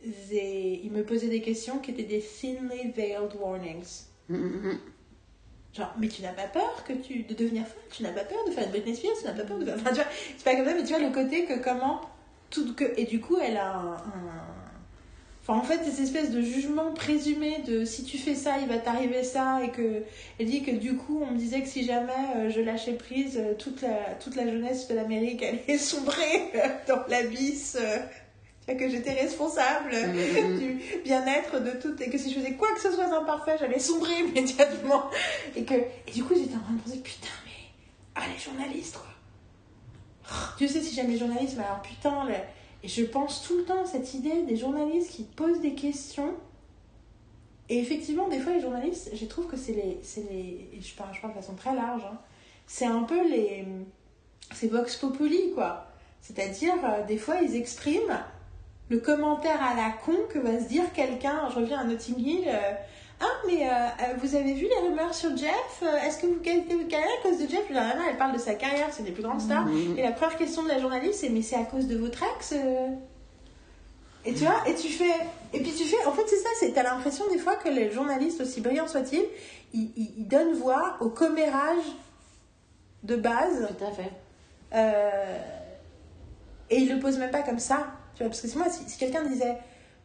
ils 0.04 0.90
me 0.92 1.04
posaient 1.04 1.30
des 1.30 1.42
questions 1.42 1.78
qui 1.78 1.92
étaient 1.92 2.02
des 2.02 2.20
thinly 2.20 2.90
veiled 2.90 3.36
warnings. 3.40 4.06
Mhm. 4.28 4.80
Genre, 5.72 5.94
mais 6.00 6.08
tu 6.08 6.24
n'as 6.24 6.34
pas 6.34 6.48
peur 6.48 6.84
que 6.84 6.94
tu, 6.94 7.22
de 7.22 7.36
devenir 7.36 7.68
folle? 7.68 7.84
Tu 7.92 8.02
n'as 8.02 8.12
pas 8.12 8.24
peur 8.24 8.44
de 8.48 8.52
faire 8.52 8.64
une 8.64 8.72
Britney 8.72 8.96
Spears? 8.96 9.18
Tu 9.20 9.26
n'as 9.26 9.34
pas 9.34 9.44
peur 9.44 9.60
de 9.60 9.66
faire... 9.66 9.76
Enfin, 9.76 9.90
tu 9.92 9.96
vois, 9.98 10.08
c'est 10.36 10.44
pas 10.44 10.56
comme 10.56 10.66
ça, 10.66 10.74
mais 10.74 10.84
tu 10.84 10.94
vois 10.94 11.00
le 11.00 11.14
côté 11.14 11.46
que 11.46 11.64
comment... 11.64 12.02
Tout, 12.50 12.74
que, 12.74 12.86
et 12.98 13.06
du 13.06 13.22
coup, 13.22 13.38
elle 13.38 13.58
a 13.58 13.72
un... 13.72 13.94
un- 13.94 14.53
Enfin, 15.46 15.60
en 15.60 15.64
fait, 15.64 15.84
cette 15.84 16.00
espèce 16.00 16.32
de 16.32 16.42
jugement 16.42 16.94
présumé 16.94 17.60
de 17.68 17.84
si 17.84 18.06
tu 18.06 18.18
fais 18.18 18.34
ça, 18.34 18.60
il 18.62 18.68
va 18.70 18.78
t'arriver 18.78 19.24
ça, 19.26 19.60
et 19.62 19.72
que 19.72 20.04
elle 20.40 20.46
dit 20.46 20.64
que 20.64 20.72
du 20.72 20.96
coup, 20.96 21.22
on 21.22 21.32
me 21.34 21.38
disait 21.38 21.62
que 21.62 21.68
si 21.68 21.84
jamais 21.86 22.14
euh, 22.38 22.50
je 22.50 22.62
lâchais 22.62 22.94
prise, 22.94 23.38
euh, 23.38 23.54
toute 23.54 23.82
la, 23.82 24.16
toute 24.24 24.38
la 24.38 24.46
jeunesse 24.48 24.88
de 24.88 24.96
l'Amérique 24.96 25.44
allait 25.68 25.78
sombrer 25.78 26.50
euh, 26.56 26.68
dans 26.88 27.06
l'abysse, 27.10 27.78
que 28.66 28.90
j'étais 28.90 29.12
responsable 29.12 29.92
Mhm. 29.94 30.60
du 30.60 30.80
bien-être 31.04 31.62
de 31.62 31.72
tout, 31.72 32.02
et 32.02 32.10
que 32.10 32.18
si 32.18 32.32
je 32.32 32.40
faisais 32.40 32.54
quoi 32.54 32.70
que 32.74 32.80
ce 32.80 32.94
soit 32.94 33.10
d'imparfait, 33.10 33.58
j'allais 33.60 33.80
sombrer 33.80 34.18
immédiatement. 34.26 35.10
Et 35.58 35.66
que 35.66 35.74
et 35.74 36.12
du 36.14 36.24
coup, 36.24 36.36
j'étais 36.36 36.56
en 36.56 36.60
train 36.60 36.74
de 36.74 36.80
penser, 36.80 37.00
putain, 37.00 37.28
mais 37.46 37.52
ah, 38.16 38.22
les 38.34 38.40
journalistes, 38.42 38.96
quoi. 38.96 39.08
Oh, 40.32 40.54
Tu 40.58 40.70
sais, 40.70 40.80
si 40.82 40.96
j'aime 40.96 41.12
les 41.12 41.18
journalistes, 41.18 41.56
mais 41.58 41.66
alors 41.66 41.82
putain, 41.82 42.26
et 42.84 42.88
je 42.88 43.04
pense 43.06 43.44
tout 43.48 43.58
le 43.58 43.64
temps 43.64 43.82
à 43.82 43.86
cette 43.86 44.14
idée 44.14 44.44
des 44.44 44.58
journalistes 44.58 45.12
qui 45.12 45.24
posent 45.24 45.62
des 45.62 45.74
questions. 45.74 46.34
Et 47.70 47.80
effectivement, 47.80 48.28
des 48.28 48.40
fois, 48.40 48.54
les 48.54 48.60
journalistes, 48.60 49.12
je 49.14 49.26
trouve 49.26 49.48
que 49.48 49.56
c'est 49.56 49.72
les. 49.72 50.00
je, 50.82 50.96
parle, 50.96 51.14
je 51.14 51.26
de 51.26 51.34
façon 51.34 51.56
très 51.56 51.74
large. 51.74 52.04
hein. 52.04 52.18
c'est 52.68 52.86
un 52.86 53.04
peu 53.04 53.28
les. 53.30 53.66
C'est 54.54 54.68
Vox 54.68 54.98
Populi, 54.98 55.54
quoi. 55.56 55.88
C'est-à-dire, 56.22 56.74
euh, 56.84 57.06
des 57.06 57.18
fois, 57.18 57.36
ils 57.42 57.56
expriment 57.56 58.20
le 58.90 59.00
commentaire 59.00 59.64
à 59.64 59.76
la 59.76 59.92
con 60.06 60.18
que 60.30 60.40
va 60.40 60.60
se 60.60 60.68
dire 60.68 60.92
quelqu'un. 60.94 61.50
Je 61.52 61.60
reviens 61.60 61.80
à 61.80 61.84
Notting 61.86 62.20
Hill. 62.20 62.44
euh, 62.48 62.74
ah, 63.26 63.42
mais 63.48 63.68
euh, 63.68 63.72
euh, 63.72 64.14
vous 64.22 64.36
avez 64.36 64.54
vu 64.54 64.68
les 64.68 64.88
rumeurs 64.88 65.14
sur 65.14 65.36
Jeff? 65.38 65.82
Euh, 65.84 65.96
Est-ce 66.06 66.18
que 66.20 66.28
vous 66.28 66.40
gagnez 66.42 66.64
votre 66.70 66.88
carrière 66.88 67.10
à 67.20 67.28
cause 67.28 67.38
de 67.40 67.48
Jeff? 67.48 67.70
Nana, 67.70 68.02
elle 68.10 68.18
parle 68.18 68.34
de 68.34 68.38
sa 68.40 68.56
carrière, 68.56 68.88
c'est 68.92 69.04
des 69.04 69.12
plus 69.12 69.24
grandes 69.24 69.42
stars. 69.42 69.66
Mhm. 69.66 69.98
Et 69.98 70.04
la 70.04 70.12
première 70.12 70.38
question 70.38 70.64
de 70.64 70.68
la 70.70 70.80
journaliste, 70.80 71.22
c'est 71.22 71.30
Mais 71.30 71.42
c'est 71.42 71.56
à 71.56 71.64
cause 71.64 71.88
de 71.88 71.98
votre 71.98 72.22
ex 72.38 72.54
Et 74.26 74.34
tu 74.34 74.46
vois, 74.46 74.62
et 74.68 74.76
tu 74.76 74.88
fais. 74.90 75.14
Et 75.54 75.60
puis 75.62 75.72
tu 75.72 75.84
fais. 75.84 76.06
En 76.06 76.12
fait, 76.14 76.24
c'est 76.28 76.38
ça, 76.38 76.50
t'as 76.74 76.84
l'impression 76.84 77.26
des 77.32 77.38
fois 77.40 77.56
que 77.58 77.70
les 77.70 77.92
journalistes, 77.92 78.40
aussi 78.42 78.62
brillants 78.62 78.88
soient-ils, 78.88 79.26
ils, 79.74 79.92
ils- 79.98 80.14
ils 80.20 80.28
donnent 80.28 80.54
voix 80.54 80.96
au 81.02 81.10
commérage 81.10 81.84
de 83.04 83.16
base. 83.16 83.68
Tout 83.78 83.86
à 83.86 83.92
fait. 83.92 84.12
Euh, 84.74 85.38
et 86.70 86.78
ils 86.78 86.90
le 86.94 87.00
posent 87.00 87.18
même 87.20 87.32
pas 87.32 87.44
comme 87.44 87.60
ça. 87.60 87.88
Tu 88.16 88.20
vois, 88.24 88.30
parce 88.30 88.42
que 88.42 88.48
si 88.48 88.58
moi, 88.58 88.68
si, 88.70 88.84
si 88.90 88.98
quelqu'un 88.98 89.24
disait, 89.24 89.58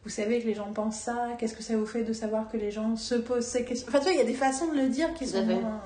vous 0.03 0.09
savez 0.09 0.41
que 0.41 0.47
les 0.47 0.53
gens 0.53 0.71
pensent 0.71 0.99
ça, 0.99 1.29
qu'est-ce 1.37 1.53
que 1.55 1.63
ça 1.63 1.75
vous 1.75 1.85
fait 1.85 2.03
de 2.03 2.13
savoir 2.13 2.47
que 2.49 2.57
les 2.57 2.71
gens 2.71 2.95
se 2.95 3.15
posent 3.15 3.45
ces 3.45 3.65
questions? 3.65 3.87
Enfin, 3.89 3.99
tu 3.99 4.05
vois, 4.05 4.13
il 4.13 4.17
y 4.17 4.21
a 4.21 4.25
des 4.25 4.33
façons 4.33 4.71
de 4.71 4.77
le 4.77 4.87
dire 4.87 5.13
qui 5.13 5.27
sont 5.27 5.43
moins- 5.61 5.81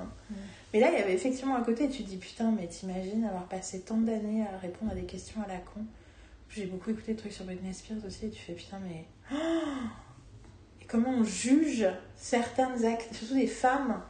Mais 0.74 0.80
là, 0.80 0.90
il 0.92 1.00
y 1.00 1.02
avait 1.02 1.14
effectivement 1.14 1.56
un 1.56 1.62
côté, 1.64 1.88
tu 1.90 2.04
te 2.04 2.10
dis, 2.10 2.18
putain, 2.18 2.52
mais 2.52 2.68
t'imagines 2.68 3.24
avoir 3.26 3.46
passé 3.48 3.82
tant 3.82 3.98
d'années 3.98 4.44
à 4.44 4.58
répondre 4.58 4.92
à 4.92 4.96
des 4.96 5.04
questions 5.04 5.42
à 5.44 5.48
la 5.48 5.58
con. 5.58 5.82
J'ai 6.50 6.66
beaucoup 6.66 6.92
écouté 6.92 7.14
des 7.14 7.18
trucs 7.18 7.32
sur 7.32 7.46
Britney 7.46 7.74
Spears 7.74 7.98
aussi, 8.08 8.28
et 8.28 8.30
tu 8.30 8.40
fais, 8.42 8.54
putain, 8.54 8.80
mais. 8.88 9.06
Oh 9.32 9.36
et 10.82 10.86
comment 10.86 11.10
on 11.10 11.24
juge 11.24 11.88
certaines 12.16 12.86
actes, 12.86 13.14
surtout 13.14 13.36
des 13.36 13.48
femmes, 13.48 14.02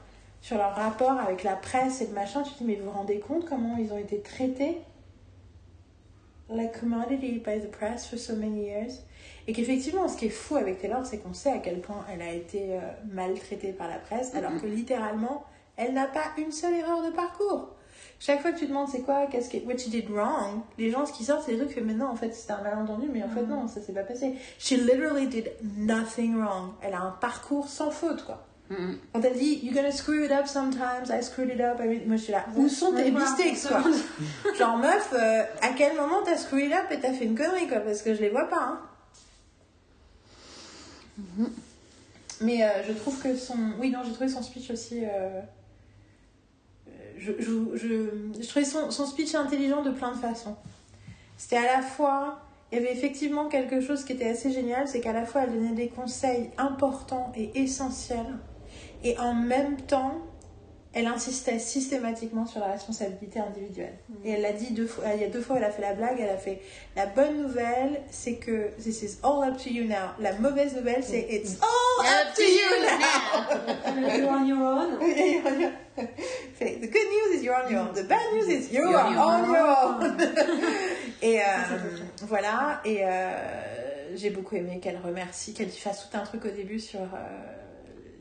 sur 0.42 0.58
leur 0.58 0.76
rapport 0.76 1.20
avec 1.20 1.44
la 1.44 1.56
presse 1.56 2.02
et 2.02 2.08
le 2.08 2.14
machin, 2.14 2.44
tu 2.44 2.52
te 2.54 2.58
dis, 2.60 2.64
mais 2.66 2.76
vous 2.76 2.86
vous 2.86 2.92
rendez 2.92 3.20
compte 3.20 3.46
comment 3.46 3.78
ils 3.78 3.94
ont 3.94 3.98
été 3.98 4.20
traités? 4.20 4.78
Like 6.50 6.78
commodity 6.80 7.40
by 7.40 7.60
the 7.62 7.72
press 7.72 8.06
for 8.06 8.20
so 8.20 8.36
many 8.36 8.66
years 8.66 9.00
et 9.48 9.54
qu'effectivement 9.54 10.08
ce 10.08 10.18
qui 10.18 10.26
est 10.28 10.30
fou 10.30 10.56
avec 10.56 10.80
Taylor 10.80 11.06
c'est 11.06 11.18
qu'on 11.18 11.34
sait 11.34 11.52
à 11.52 11.58
quel 11.58 11.80
point 11.82 12.06
elle 12.12 12.22
a 12.22 12.32
été 12.32 12.76
euh, 12.76 12.80
maltraitée 13.12 13.74
par 13.74 13.88
la 13.88 13.98
presse 13.98 14.34
alors 14.36 14.52
que 14.62 14.68
littéralement 14.68 15.44
elle 15.78 15.94
n'a 15.94 16.06
pas 16.08 16.26
une 16.38 16.52
seule 16.52 16.74
erreur 16.76 17.04
de 17.04 17.10
parcours 17.12 17.70
chaque 18.20 18.42
fois 18.42 18.52
que 18.52 18.60
tu 18.60 18.68
demandes 18.68 18.88
c'est 18.90 19.02
quoi 19.02 19.28
qu'est-ce 19.30 19.50
que 19.50 19.58
what 19.66 19.74
you 19.74 19.90
did 19.90 20.10
wrong 20.10 20.62
les 20.78 20.90
gens 20.92 21.06
ce 21.06 21.14
qui 21.14 21.24
sortent 21.26 21.44
c'est 21.46 21.54
des 21.56 21.60
trucs 21.66 21.76
que 21.76 21.82
maintenant 21.82 22.12
en 22.12 22.16
fait 22.16 22.34
c'était 22.34 22.54
un 22.54 22.62
malentendu 22.62 23.08
mais 23.12 23.24
en 23.24 23.30
fait 23.30 23.44
non 23.46 23.68
ça 23.68 23.82
s'est 23.82 23.94
pas 23.94 24.04
passé 24.04 24.34
she 24.60 24.72
literally 24.72 25.28
did 25.28 25.52
nothing 25.78 26.36
wrong 26.38 26.72
elle 26.82 26.94
a 26.94 27.02
un 27.02 27.12
parcours 27.20 27.68
sans 27.68 27.92
faute 27.92 28.24
quoi 28.26 28.46
quand 29.14 29.22
elle 29.24 29.38
dit 29.38 29.60
You're 29.62 29.76
gonna 29.76 29.92
screw 29.92 30.24
it 30.26 30.32
up 30.32 30.48
sometimes, 30.48 31.12
I 31.12 31.22
screwed 31.22 31.52
it 31.54 31.62
up. 31.62 31.80
I 31.80 31.88
mean- 31.88 32.08
Moi 32.08 32.16
je 32.16 32.24
suis 32.24 32.32
là. 32.32 32.44
Où 32.56 32.68
sont 32.68 32.92
tes 32.94 33.12
mistakes 33.12 33.68
quoi 33.68 33.84
Genre 34.58 34.78
meuf, 34.78 35.14
euh, 35.14 35.44
à 35.62 35.70
quel 35.78 35.96
moment 35.96 36.24
t'as 36.26 36.38
screwed 36.38 36.68
it 36.68 36.74
up 36.74 36.86
et 36.90 37.00
t'as 37.00 37.12
fait 37.14 37.26
une 37.26 37.38
connerie 37.38 37.68
quoi 37.68 37.82
Parce 37.82 38.02
que 38.02 38.16
je 38.16 38.22
les 38.22 38.30
vois 38.30 38.46
pas. 38.50 38.58
Hein. 38.62 38.80
Mais 42.42 42.64
euh, 42.64 42.84
je 42.88 42.94
trouve 42.94 43.22
que 43.22 43.36
son. 43.36 43.58
Oui, 43.80 43.92
non, 43.92 44.00
j'ai 44.04 44.12
trouvé 44.12 44.30
son 44.30 44.42
speech 44.42 44.72
aussi. 44.72 45.06
euh, 45.06 45.42
euh, 46.88 46.92
Je, 47.18 47.32
je, 47.40 47.78
je, 47.78 48.42
je 48.42 48.48
trouvais 48.48 48.66
son, 48.66 48.92
son 48.92 49.06
speech 49.06 49.36
intelligent 49.36 49.84
de 49.84 49.92
plein 49.92 50.12
de 50.12 50.18
façons. 50.18 50.56
C'était 51.38 51.58
à 51.58 51.78
la 51.78 51.82
fois. 51.82 52.40
Il 52.72 52.80
y 52.80 52.82
avait 52.82 52.92
effectivement 52.92 53.50
quelque 53.50 53.82
chose 53.82 54.04
qui 54.04 54.14
était 54.14 54.30
assez 54.30 54.52
génial, 54.52 54.88
c'est 54.88 55.00
qu'à 55.00 55.14
la 55.14 55.28
fois 55.28 55.44
elle 55.44 55.54
donnait 55.54 55.76
des 55.76 55.90
conseils 55.90 56.50
importants 56.58 57.32
et 57.36 57.62
essentiels, 57.62 58.40
et 59.04 59.16
en 59.20 59.36
même 59.36 59.78
temps, 59.82 60.18
elle 60.94 61.08
insistait 61.08 61.60
systématiquement 61.60 62.46
sur 62.46 62.60
la 62.60 62.68
responsabilité 62.68 63.40
individuelle. 63.40 63.94
Et 64.24 64.32
elle 64.32 64.42
l'a 64.42 64.54
dit 64.54 64.74
deux 64.74 64.86
fois, 64.86 65.06
il 65.16 65.22
y 65.22 65.24
a 65.24 65.30
deux 65.30 65.42
fois, 65.42 65.58
elle 65.58 65.64
a 65.64 65.72
fait 65.72 65.82
la 65.82 65.94
blague, 65.94 66.20
elle 66.20 66.30
a 66.30 66.38
fait 66.38 66.62
la 66.96 67.08
bonne 67.08 67.42
nouvelle, 67.42 68.02
c'est 68.12 68.36
que 68.36 68.70
this 68.82 69.02
is 69.02 69.18
all 69.24 69.44
up 69.44 69.58
to 69.58 69.70
you 69.70 69.86
now. 69.86 70.12
La 70.20 70.34
mauvaise 70.34 70.76
nouvelle, 70.76 71.04
c'est 71.04 71.26
it's 71.30 71.58
all 71.62 72.06
up 72.06 72.34
to 72.36 72.44
you 72.44 72.70
now. 72.84 74.18
You're 74.18 74.30
on 74.30 74.46
your 74.46 74.64
own. 74.64 75.00
The 75.96 76.88
good 76.88 77.08
news 77.08 77.40
is 77.40 77.44
you're 77.44 77.56
on 77.56 77.72
your 77.72 77.82
own. 77.82 77.94
The 77.94 78.04
bad 78.04 78.34
news 78.34 78.48
is 78.48 78.72
you 78.72 78.82
You're 78.82 78.98
are 78.98 79.08
on 79.08 79.46
your 79.46 79.56
your 79.56 79.68
own. 79.86 80.18
et 81.22 81.40
euh, 81.40 81.44
voilà, 82.22 82.82
et 82.86 83.00
euh, 83.04 84.16
j'ai 84.16 84.30
beaucoup 84.30 84.56
aimé 84.56 84.80
qu'elle 84.80 84.98
remercie, 84.98 85.54
qu'elle 85.54 85.70
fasse 85.70 86.10
tout 86.10 86.18
un 86.18 86.24
truc 86.24 86.46
au 86.46 86.50
début 86.50 86.80
sur 86.80 87.02
euh, 87.02 87.06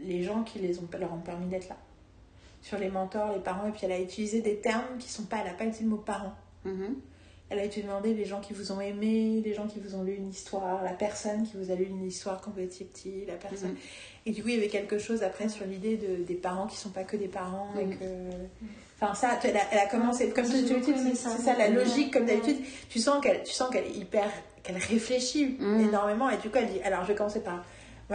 les 0.01 0.23
gens 0.23 0.43
qui 0.43 0.59
les 0.59 0.79
ont, 0.79 0.89
leur 0.99 1.13
ont 1.13 1.21
permis 1.21 1.47
d'être 1.47 1.69
là. 1.69 1.77
Sur 2.63 2.79
les 2.79 2.89
mentors, 2.89 3.33
les 3.33 3.41
parents, 3.41 3.67
et 3.69 3.73
puis 3.73 3.81
elle 3.85 3.93
a 3.93 4.01
utilisé 4.01 4.41
des 4.41 4.57
termes 4.57 4.97
qui 4.99 5.11
sont 5.11 5.25
pas, 5.25 5.39
elle 5.45 5.51
a 5.51 5.55
pas 5.55 5.65
utilisé 5.65 5.85
le 5.85 5.91
mot 5.91 5.97
parents. 5.97 6.35
Mhm. 6.65 6.95
Elle 7.51 7.59
a 7.59 7.65
été 7.65 7.83
demandée 7.83 8.15
les 8.15 8.25
gens 8.25 8.41
qui 8.41 8.55
vous 8.55 8.73
ont 8.73 8.81
aimé, 8.81 9.43
les 9.45 9.53
gens 9.53 9.67
qui 9.67 9.79
vous 9.79 9.95
ont 9.95 10.03
lu 10.05 10.15
une 10.15 10.31
histoire, 10.31 10.83
la 10.83 10.93
personne 10.93 11.43
qui 11.43 11.57
vous 11.59 11.71
a 11.71 11.75
lu 11.75 11.85
une 11.85 12.07
histoire 12.07 12.41
quand 12.41 12.51
vous 12.55 12.63
étiez 12.63 12.87
petit, 12.87 13.25
la 13.27 13.35
personne. 13.35 13.71
Mhm. 13.73 13.77
Et 14.27 14.31
du 14.31 14.43
coup, 14.43 14.49
il 14.49 14.55
y 14.55 14.59
avait 14.59 14.69
quelque 14.69 14.99
chose 14.99 15.23
après 15.23 15.49
sur 15.51 15.67
l'idée 15.67 15.97
de, 15.99 16.23
des 16.25 16.35
parents 16.35 16.67
qui 16.67 16.77
sont 16.77 16.89
pas 16.91 17.05
que 17.05 17.17
des 17.17 17.29
parents 17.29 17.69
et 17.79 17.85
Mhm. 17.85 17.99
que. 17.99 18.05
Enfin, 19.01 19.15
ça, 19.15 19.37
tu- 19.41 19.49
elle 19.49 19.57
a, 19.57 19.61
elle 19.73 19.79
a 19.81 19.87
commencé, 19.87 20.31
comme 20.31 20.45
aimé 20.45 21.13
c'est 21.15 21.43
ça. 21.43 21.57
la 21.59 21.69
logique, 21.69 22.13
comme 22.13 22.25
d'habitude. 22.25 22.59
Tu 22.89 23.01
sens 23.01 23.21
qu'elle 23.21 23.43
tu 23.43 23.53
sens 23.53 23.69
qu'elle 23.71 23.87
est 23.87 23.97
hyper. 23.97 24.31
qu'elle 24.63 24.77
réfléchit 24.77 25.57
Mhm. 25.59 25.89
énormément 25.89 26.31
et 26.31 26.37
du 26.37 26.49
coup, 26.49 26.57
elle 26.59 26.69
dit 26.69 26.81
alors 26.83 27.03
je 27.03 27.09
vais 27.09 27.17
commencer 27.17 27.41
par. 27.41 27.65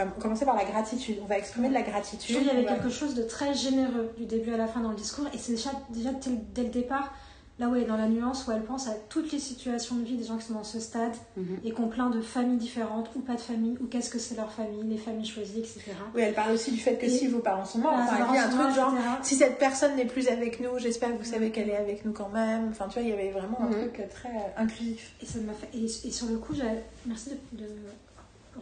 On 0.00 0.04
va 0.04 0.10
commencer 0.20 0.44
par 0.44 0.56
la 0.56 0.64
gratitude. 0.64 1.16
On 1.22 1.26
va 1.26 1.38
exprimer 1.38 1.68
de 1.68 1.74
la 1.74 1.82
gratitude. 1.82 2.36
qu'il 2.36 2.46
y 2.46 2.50
avait 2.50 2.62
va- 2.62 2.74
quelque 2.74 2.90
chose 2.90 3.14
de 3.14 3.22
très 3.22 3.54
généreux 3.54 4.10
du 4.16 4.26
début 4.26 4.52
à 4.52 4.56
la 4.56 4.66
fin 4.68 4.80
dans 4.80 4.90
le 4.90 4.96
discours, 4.96 5.26
et 5.34 5.38
c'est 5.38 5.52
déjà, 5.52 5.70
déjà 5.90 6.10
dès, 6.54 6.62
le- 6.62 6.68
départ, 6.68 7.12
là 7.58 7.68
où 7.68 7.74
elle 7.74 7.82
est 7.82 7.86
dans 7.86 7.96
la 7.96 8.06
nuance, 8.06 8.46
où 8.46 8.52
elle 8.52 8.62
pense 8.62 8.86
à 8.86 8.92
toutes 9.08 9.32
les 9.32 9.40
situations 9.40 9.96
de 9.96 10.04
vie 10.04 10.16
des 10.16 10.22
gens 10.24 10.36
qui 10.36 10.44
sont 10.46 10.54
dans 10.54 10.62
ce 10.62 10.78
stade 10.78 11.14
Mhm. 11.36 11.58
et 11.64 11.72
qui 11.72 11.80
ont 11.80 11.88
plein 11.88 12.08
de 12.08 12.20
familles 12.20 12.56
différentes, 12.58 13.10
ou 13.16 13.20
pas 13.20 13.34
de 13.34 13.40
famille, 13.40 13.76
ou 13.80 13.86
qu'est-ce 13.86 14.10
que 14.10 14.20
c'est 14.20 14.36
leur 14.36 14.52
famille, 14.52 14.84
les 14.84 14.96
familles 14.96 15.26
choisies, 15.26 15.58
etc. 15.58 15.80
Oui, 16.14 16.22
elle 16.22 16.34
parle 16.34 16.52
aussi 16.52 16.70
du 16.70 16.78
fait 16.78 16.94
que 16.96 17.06
Et- 17.06 17.10
si 17.10 17.26
vos 17.26 17.40
parents 17.40 17.64
sont 17.64 17.78
morts, 17.78 17.94
enfin, 17.94 18.16
ses 18.16 18.22
elle 18.22 18.30
dit 18.30 18.38
un 18.38 18.48
truc 18.64 18.74
genre 18.76 18.94
etc. 18.94 19.08
si 19.22 19.34
cette 19.34 19.58
personne 19.58 19.96
n'est 19.96 20.04
plus 20.06 20.28
avec 20.28 20.60
nous, 20.60 20.78
j'espère 20.78 21.08
que 21.12 21.18
vous 21.18 21.28
savez 21.28 21.50
qu'elle 21.50 21.68
est 21.68 21.76
avec 21.76 22.04
nous 22.04 22.12
quand 22.12 22.28
même. 22.28 22.68
Enfin, 22.70 22.86
tu 22.86 23.00
vois, 23.00 23.02
il 23.02 23.08
y 23.08 23.12
avait 23.12 23.30
vraiment 23.32 23.60
un 23.62 23.66
Mhm. 23.70 23.90
truc 23.90 24.08
très 24.08 24.54
inclusif. 24.56 25.14
Et 25.20 25.26
ça 25.26 25.40
m'a 25.40 25.52
fait. 25.52 25.68
Et, 25.76 25.84
et 25.84 26.12
sur 26.12 26.28
le 26.28 26.36
coup, 26.38 26.54
j'avais- 26.54 26.84
merci 27.06 27.30
de, 27.52 27.64
de 27.64 27.68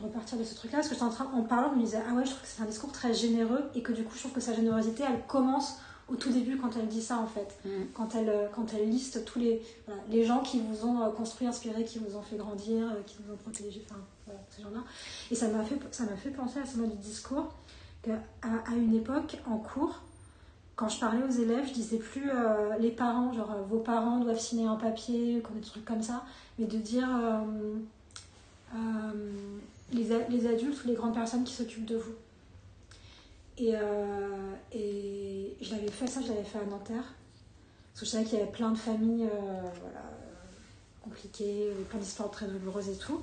repartir 0.02 0.38
de 0.38 0.44
ce 0.44 0.54
truc-là, 0.54 0.78
parce 0.78 0.88
que 0.88 0.94
j'étais 0.94 1.04
en 1.04 1.10
train, 1.10 1.30
en 1.34 1.42
parlant, 1.42 1.70
je 1.72 1.78
me 1.78 1.84
disais, 1.84 1.98
ah 2.08 2.14
ouais, 2.14 2.24
je 2.24 2.30
trouve 2.30 2.42
que 2.42 2.48
c'est 2.48 2.62
un 2.62 2.66
discours 2.66 2.92
très 2.92 3.14
généreux, 3.14 3.64
et 3.74 3.82
que 3.82 3.92
du 3.92 4.04
coup, 4.04 4.14
je 4.14 4.20
trouve 4.20 4.32
que 4.32 4.40
sa 4.40 4.54
générosité, 4.54 5.04
elle 5.08 5.22
commence 5.26 5.76
au 6.08 6.14
tout 6.14 6.30
début 6.30 6.56
quand 6.56 6.76
elle 6.76 6.86
dit 6.88 7.02
ça, 7.02 7.18
en 7.18 7.26
fait. 7.26 7.58
Mhm. 7.64 7.86
Quand, 7.94 8.14
elle, 8.14 8.28
euh, 8.28 8.46
quand 8.54 8.66
elle 8.74 8.88
liste 8.88 9.24
tous 9.24 9.38
les, 9.38 9.60
voilà, 9.86 10.00
les 10.08 10.24
gens 10.24 10.40
qui 10.40 10.60
vous 10.60 10.86
ont 10.86 11.02
euh, 11.02 11.10
construit, 11.10 11.46
inspiré, 11.46 11.84
qui 11.84 11.98
vous 11.98 12.16
ont 12.16 12.22
fait 12.22 12.36
grandir, 12.36 12.86
euh, 12.86 13.02
qui 13.06 13.16
vous 13.22 13.32
ont 13.32 13.36
protégé, 13.36 13.84
enfin, 13.90 14.00
voilà, 14.26 14.40
ces 14.50 14.62
gens-là. 14.62 14.84
Et 15.30 15.34
ça 15.34 15.48
m'a 15.48 15.64
fait, 15.64 15.78
ça 15.90 16.04
m'a 16.04 16.16
fait 16.16 16.30
penser 16.30 16.60
à 16.60 16.66
ce 16.66 16.76
mode 16.76 16.90
de 16.90 17.02
discours, 17.02 17.52
qu'à 18.02 18.14
à 18.42 18.74
une 18.76 18.94
époque, 18.94 19.38
en 19.46 19.58
cours, 19.58 20.00
quand 20.76 20.90
je 20.90 21.00
parlais 21.00 21.22
aux 21.22 21.30
élèves, 21.30 21.66
je 21.66 21.72
disais 21.72 21.96
plus 21.96 22.30
euh, 22.30 22.76
les 22.78 22.90
parents, 22.90 23.32
genre 23.32 23.50
euh, 23.50 23.62
vos 23.62 23.78
parents 23.78 24.20
doivent 24.20 24.38
signer 24.38 24.66
un 24.66 24.76
papier, 24.76 25.42
ou 25.42 25.54
des 25.54 25.62
trucs 25.62 25.86
comme 25.86 26.02
ça, 26.02 26.22
mais 26.58 26.66
de 26.66 26.76
dire 26.76 27.08
euh, 27.10 27.42
les, 29.92 30.08
les 30.28 30.46
adultes 30.46 30.84
ou 30.84 30.88
les 30.88 30.94
grandes 30.94 31.14
personnes 31.14 31.44
qui 31.44 31.54
s'occupent 31.54 31.86
de 31.86 31.96
vous. 31.96 32.14
Et, 33.58 33.74
euh, 33.74 34.52
et 34.72 35.56
je 35.60 35.70
l'avais 35.70 35.90
fait 35.90 36.06
ça, 36.06 36.20
je 36.20 36.28
l'avais 36.28 36.44
fait 36.44 36.58
à 36.58 36.64
Nanterre. 36.64 37.14
Parce 37.92 38.00
que 38.00 38.06
je 38.06 38.10
savais 38.10 38.24
qu'il 38.24 38.38
y 38.38 38.42
avait 38.42 38.50
plein 38.50 38.70
de 38.70 38.76
familles 38.76 39.24
euh, 39.24 39.70
voilà, 39.80 40.02
compliquées, 41.02 41.70
plein 41.88 41.98
d'histoires 41.98 42.30
très 42.30 42.46
douloureuses 42.46 42.90
et 42.90 42.96
tout. 42.96 43.22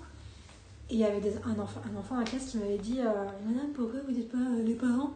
Et 0.89 0.95
il 0.95 0.99
y 0.99 1.05
avait 1.05 1.21
un, 1.45 1.59
enfant, 1.59 1.81
un 1.91 1.97
enfant 1.97 2.15
à 2.15 2.19
la 2.19 2.25
classe 2.25 2.45
qui 2.45 2.57
m'avait 2.57 2.77
dit 2.77 2.99
euh, 2.99 3.05
Madame, 3.45 3.71
pourquoi 3.73 3.99
vous 4.01 4.11
n'êtes 4.11 4.31
pas 4.31 4.37
euh, 4.37 4.63
les 4.63 4.75
parents? 4.75 5.11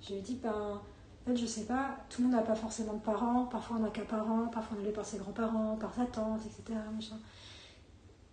Je 0.00 0.10
lui 0.10 0.18
ai 0.18 0.20
dit 0.20 0.38
Ben, 0.42 0.52
en 0.52 0.80
fait, 1.26 1.36
je 1.36 1.44
sais 1.44 1.64
pas, 1.64 1.96
tout 2.08 2.22
le 2.22 2.28
monde 2.28 2.36
n'a 2.36 2.42
pas 2.42 2.54
forcément 2.54 2.94
de 2.94 3.00
parents. 3.00 3.46
Parfois, 3.46 3.76
on 3.78 3.82
n'a 3.82 3.90
qu'un 3.90 4.04
parent, 4.04 4.46
parfois, 4.46 4.78
on 4.80 4.88
est 4.88 4.92
par 4.92 5.04
ses 5.04 5.18
grands-parents, 5.18 5.76
par 5.76 5.92
sa 5.94 6.06
tante, 6.06 6.40
etc. 6.46 6.78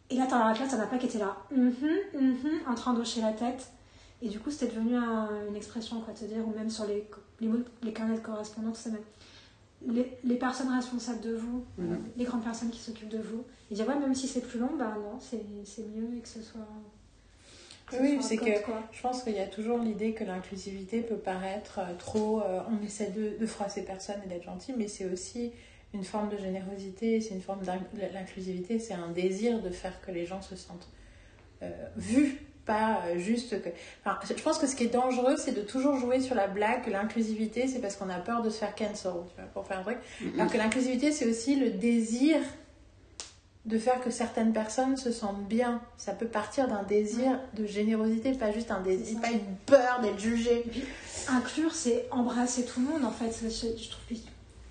Et 0.10 0.16
là, 0.16 0.26
dans 0.28 0.40
la 0.46 0.54
classe, 0.54 0.72
t'en 0.72 0.80
as 0.80 0.88
pas 0.88 0.98
qui 0.98 1.06
était 1.08 1.18
là, 1.20 1.36
Mhm, 1.52 1.74
mhm, 2.14 2.60
en 2.68 2.76
train 2.76 2.94
d'hocher 2.94 3.22
la 3.22 3.34
tête. 3.34 3.68
Et 4.22 4.30
du 4.30 4.40
coup, 4.40 4.50
c'était 4.50 4.68
devenu 4.74 4.96
un- 4.96 5.30
une 5.50 5.56
expression, 5.56 6.02
quoi, 6.02 6.16
se 6.16 6.26
dire, 6.26 6.48
ou 6.48 6.52
même 6.58 6.70
sur 6.70 6.86
les, 6.86 7.06
les, 7.40 7.48
mots- 7.48 7.58
les 7.84 7.94
carnets 7.94 8.16
de 8.16 8.22
correspondance, 8.22 8.78
ça 8.80 8.90
même. 8.90 9.02
Les, 9.86 10.18
les 10.24 10.36
personnes 10.38 10.74
responsables 10.74 11.22
de 11.22 11.36
vous, 11.36 11.64
Mhm. 11.78 12.00
les 12.16 12.24
grandes 12.26 12.44
personnes 12.44 12.72
qui 12.72 12.80
s'occupent 12.80 13.10
de 13.10 13.20
vous, 13.20 13.44
et 13.70 13.76
dire, 13.76 13.88
ouais, 13.88 14.00
même 14.00 14.16
si 14.16 14.28
c'est 14.28 14.42
plus 14.42 14.60
long, 14.60 14.72
bah 14.78 14.96
non, 14.98 15.20
c'est 15.20 15.44
c'est 15.66 15.84
mieux 15.96 16.18
et 16.18 16.22
que 16.22 16.28
ce 16.28 16.42
soit. 16.42 16.62
que 17.92 17.96
Oui, 18.02 18.18
c'est 18.22 18.38
que 18.38 18.66
quoi. 18.66 18.82
je 18.92 19.02
pense 19.02 19.24
qu'il 19.24 19.34
y 19.34 19.40
a 19.40 19.46
toujours 19.48 19.78
l'idée 19.78 20.14
que 20.14 20.24
l'inclusivité 20.24 21.02
peut 21.02 21.16
paraître 21.18 21.80
euh, 21.80 21.94
trop. 21.98 22.42
euh, 22.42 22.60
on 22.70 22.84
essaie 22.84 23.12
de, 23.12 23.38
de 23.40 23.46
froisser 23.46 23.84
personne 23.84 24.18
et 24.26 24.28
d'être 24.28 24.44
gentil, 24.44 24.74
mais 24.76 24.88
c'est 24.88 25.06
aussi 25.06 25.52
une 25.94 26.04
forme 26.04 26.30
de 26.30 26.38
générosité, 26.38 27.22
c'est 27.22 27.34
une 27.34 27.42
forme 27.42 27.64
d'inc- 27.64 27.82
l'inclusivité, 28.14 28.78
c'est 28.80 28.94
un 28.94 29.10
désir 29.10 29.62
de 29.62 29.70
faire 29.70 30.00
que 30.02 30.12
les 30.12 30.26
gens 30.26 30.42
se 30.42 30.56
sentent 30.56 30.90
euh, 31.64 31.70
vus, 31.96 32.40
pas 32.66 33.02
euh, 33.06 33.18
juste 33.18 33.62
que. 33.62 33.70
Enfin, 34.04 34.20
je 34.28 34.42
pense 34.44 34.58
que 34.60 34.68
ce 34.68 34.76
qui 34.76 34.84
est 34.84 34.94
dangereux, 34.94 35.36
c'est 35.38 35.54
de 35.54 35.62
toujours 35.62 35.98
jouer 35.98 36.20
sur 36.20 36.36
la 36.36 36.48
blague 36.48 36.84
que 36.84 36.90
l'inclusivité, 36.92 37.68
c'est 37.68 37.80
parce 37.80 37.96
qu'on 37.96 38.10
a 38.10 38.20
peur 38.20 38.42
de 38.42 38.50
se 38.50 38.58
faire 38.60 38.76
cancel, 38.76 39.12
tu 39.30 39.36
vois, 39.42 39.46
pour 39.54 39.66
faire 39.66 39.80
un 39.80 39.84
truc. 39.84 39.98
Alors 40.36 40.52
que 40.52 40.58
l'inclusivité, 40.58 41.12
c'est 41.14 41.26
aussi 41.28 41.56
le 41.56 41.72
désir 41.72 42.38
de 43.66 43.78
faire 43.78 44.00
que 44.02 44.12
certaines 44.12 44.54
personnes 44.54 44.96
se 44.96 45.12
sentent 45.12 45.46
bien. 45.48 45.82
Ça 45.98 46.14
peut 46.14 46.28
partir 46.28 46.68
d'un 46.70 46.84
désir 46.84 47.40
de 47.54 47.66
générosité, 47.66 48.32
pas 48.34 48.52
juste 48.52 48.72
un 48.72 48.82
désir, 48.82 49.20
pas 49.20 49.32
une 49.32 49.56
peur 49.66 50.00
d'être 50.02 50.20
jugé. 50.20 50.64
Inclure, 51.30 51.74
c'est 51.74 52.06
embrasser 52.12 52.64
tout 52.66 52.80
le 52.82 52.86
monde, 52.88 53.04
en 53.04 53.12
fait. 53.12 53.32
Je, 53.44 53.50
je 53.50 53.90
trouve 53.90 54.04
que, 54.10 54.14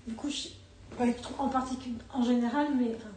du 0.07 0.15
coup, 0.15 0.29
je, 0.29 0.47
trouve 1.21 1.39
en 1.39 1.49
particulier, 1.49 1.95
en 2.13 2.23
général, 2.23 2.67
mais 2.77 2.91
enfin, 2.95 3.09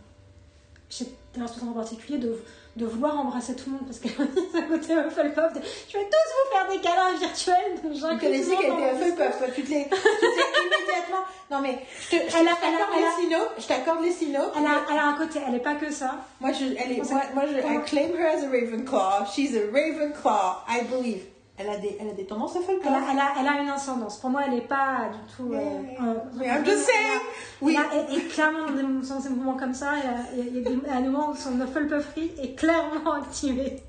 chez 0.88 1.06
responsables 1.38 1.70
en 1.70 1.74
particulier, 1.74 2.18
de, 2.18 2.42
de 2.76 2.86
vouloir 2.86 3.18
embrasser 3.18 3.54
tout 3.54 3.70
le 3.70 3.72
monde, 3.76 3.86
parce 3.86 3.98
que 3.98 4.08
ça 4.52 4.62
côté 4.62 4.94
Hufflepuff, 4.94 5.52
de, 5.54 5.60
je 5.88 5.96
vais 5.96 6.04
tous 6.04 6.30
vous 6.34 6.50
faire 6.52 6.68
des 6.70 6.80
câlins 6.80 7.16
virtuels, 7.18 7.82
donc 7.82 7.92
tout 7.94 8.06
le 8.06 8.18
qu'elle 8.18 8.34
était 8.34 9.16
peur, 9.16 9.38
toi, 9.38 9.46
tu 9.54 9.62
te 9.62 9.70
l'es 9.70 9.88
immédiatement. 9.88 11.24
Non 11.50 11.60
mais, 11.60 11.80
je 12.10 12.16
t'accorde 12.16 12.90
les 12.96 13.22
sinos, 13.22 13.48
je 13.58 13.66
t'accorde 13.66 14.02
les 14.02 14.12
sinos. 14.12 14.50
Elle 14.56 14.64
elle 14.90 14.98
a 14.98 15.06
un 15.06 15.14
côté, 15.14 15.40
elle 15.46 15.54
est 15.54 15.60
pas 15.60 15.74
que 15.74 15.90
ça. 15.92 16.16
Moi, 16.40 16.52
je, 16.52 16.64
elle 16.64 16.92
est, 16.92 17.10
moi, 17.10 17.22
moi, 17.34 17.44
je, 17.46 17.58
I 17.58 17.84
claim 17.84 18.10
her 18.16 18.26
as 18.26 18.44
a 18.44 18.48
Ravenclaw. 18.48 19.26
She's 19.32 19.56
a 19.56 19.66
Ravenclaw, 19.72 20.64
I 20.68 20.82
believe. 20.84 21.24
Elle 21.60 21.68
a 21.68 21.76
des, 21.76 21.94
elle 22.00 22.08
a 22.08 22.12
des 22.12 22.24
tendances 22.24 22.56
à 22.56 22.60
Elle 22.60 22.78
elle, 22.82 23.18
a, 23.18 23.34
elle 23.38 23.46
a 23.46 23.60
une 23.60 23.68
ascendance. 23.68 24.18
Pour 24.18 24.30
moi, 24.30 24.44
elle 24.46 24.54
est 24.54 24.66
pas 24.66 25.10
du 25.12 25.34
tout. 25.34 25.52
Yeah. 25.52 25.60
euh, 25.60 26.14
Oui, 26.34 26.46
I'm 26.46 26.64
just 26.64 26.86
saying. 26.86 27.20
Oui. 27.60 27.76
Et, 27.92 28.16
et 28.16 28.20
clairement, 28.28 28.66
dans 28.66 28.72
des, 28.72 29.28
moments 29.28 29.56
comme 29.58 29.74
ça, 29.74 29.92
il 29.98 30.04
y 30.04 30.08
a, 30.08 30.46
il 30.46 30.56
y 30.56 30.62
y 30.62 30.90
a 30.90 31.00
des, 31.00 31.08
moments 31.08 31.30
où 31.30 31.36
son 31.36 31.60
Hufflepufferie 31.60 32.32
est 32.42 32.54
clairement 32.54 33.12
activée. 33.12 33.82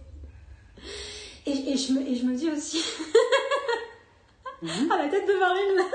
Et, 1.45 1.71
et, 1.71 1.77
je, 1.77 1.93
me, 1.93 2.01
et 2.01 2.15
je 2.15 2.25
me 2.25 2.35
dis 2.35 2.49
aussi. 2.49 2.83
à 4.91 4.97
la 4.97 5.07
tête 5.07 5.27
de 5.27 5.39
Marine. 5.39 5.85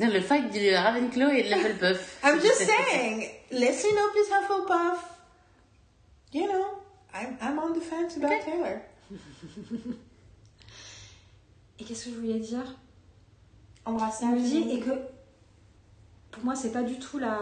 Non, 0.00 0.12
Le 0.14 0.20
fight 0.20 0.50
du 0.50 0.74
Ravenclaw 0.74 1.30
et 1.30 1.42
de 1.42 1.48
Hufflepuff. 1.54 2.20
I'm 2.24 2.40
just 2.40 2.64
saying, 2.64 3.28
listen 3.50 3.90
up 3.98 4.16
is 4.16 4.30
Hufflepuff. 4.32 4.98
You 6.32 6.48
know, 6.48 6.78
I'm, 7.12 7.36
I'm 7.40 7.58
on 7.58 7.74
the 7.74 7.80
fence 7.80 8.16
about 8.16 8.42
Taylor. 8.42 8.80
Et 11.78 11.84
qu'est-ce 11.84 12.06
que 12.06 12.10
je 12.10 12.16
voulais 12.16 12.38
dire? 12.38 12.76
Me 13.86 14.40
dis, 14.40 14.70
et 14.70 14.80
que 14.80 14.90
pour 16.30 16.44
moi, 16.44 16.54
c'est 16.54 16.72
pas 16.72 16.82
du 16.82 16.98
tout 16.98 17.18
la, 17.18 17.38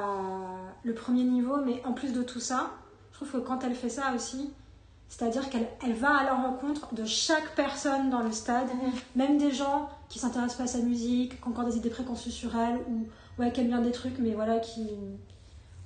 le 0.82 0.94
premier 0.94 1.24
niveau, 1.24 1.56
mais 1.64 1.82
en 1.84 1.92
plus 1.92 2.12
de 2.12 2.22
tout 2.22 2.40
ça, 2.40 2.72
je 3.12 3.16
trouve 3.16 3.30
que 3.32 3.46
quand 3.46 3.64
elle 3.64 3.74
fait 3.74 3.88
ça 3.88 4.12
aussi, 4.14 4.50
c'est-à-dire 5.08 5.48
qu'elle 5.48 5.68
elle 5.84 5.94
va 5.94 6.16
à 6.16 6.24
la 6.24 6.34
rencontre 6.34 6.94
de 6.94 7.04
chaque 7.04 7.54
personne 7.54 8.10
dans 8.10 8.20
le 8.20 8.32
stade, 8.32 8.68
même 9.16 9.38
des 9.38 9.52
gens 9.52 9.88
qui 10.08 10.18
s'intéressent 10.18 10.56
pas 10.58 10.64
à 10.64 10.66
sa 10.66 10.78
musique, 10.78 11.40
qui 11.40 11.48
ont 11.48 11.50
encore 11.50 11.64
des 11.64 11.76
idées 11.76 11.90
préconçues 11.90 12.30
sur 12.30 12.56
elle, 12.56 12.78
ou 12.88 13.06
ouais, 13.38 13.52
qui 13.52 13.60
aiment 13.60 13.68
bien 13.68 13.80
des 13.80 13.92
trucs, 13.92 14.18
mais 14.18 14.34
voilà, 14.34 14.58
qui 14.58 14.88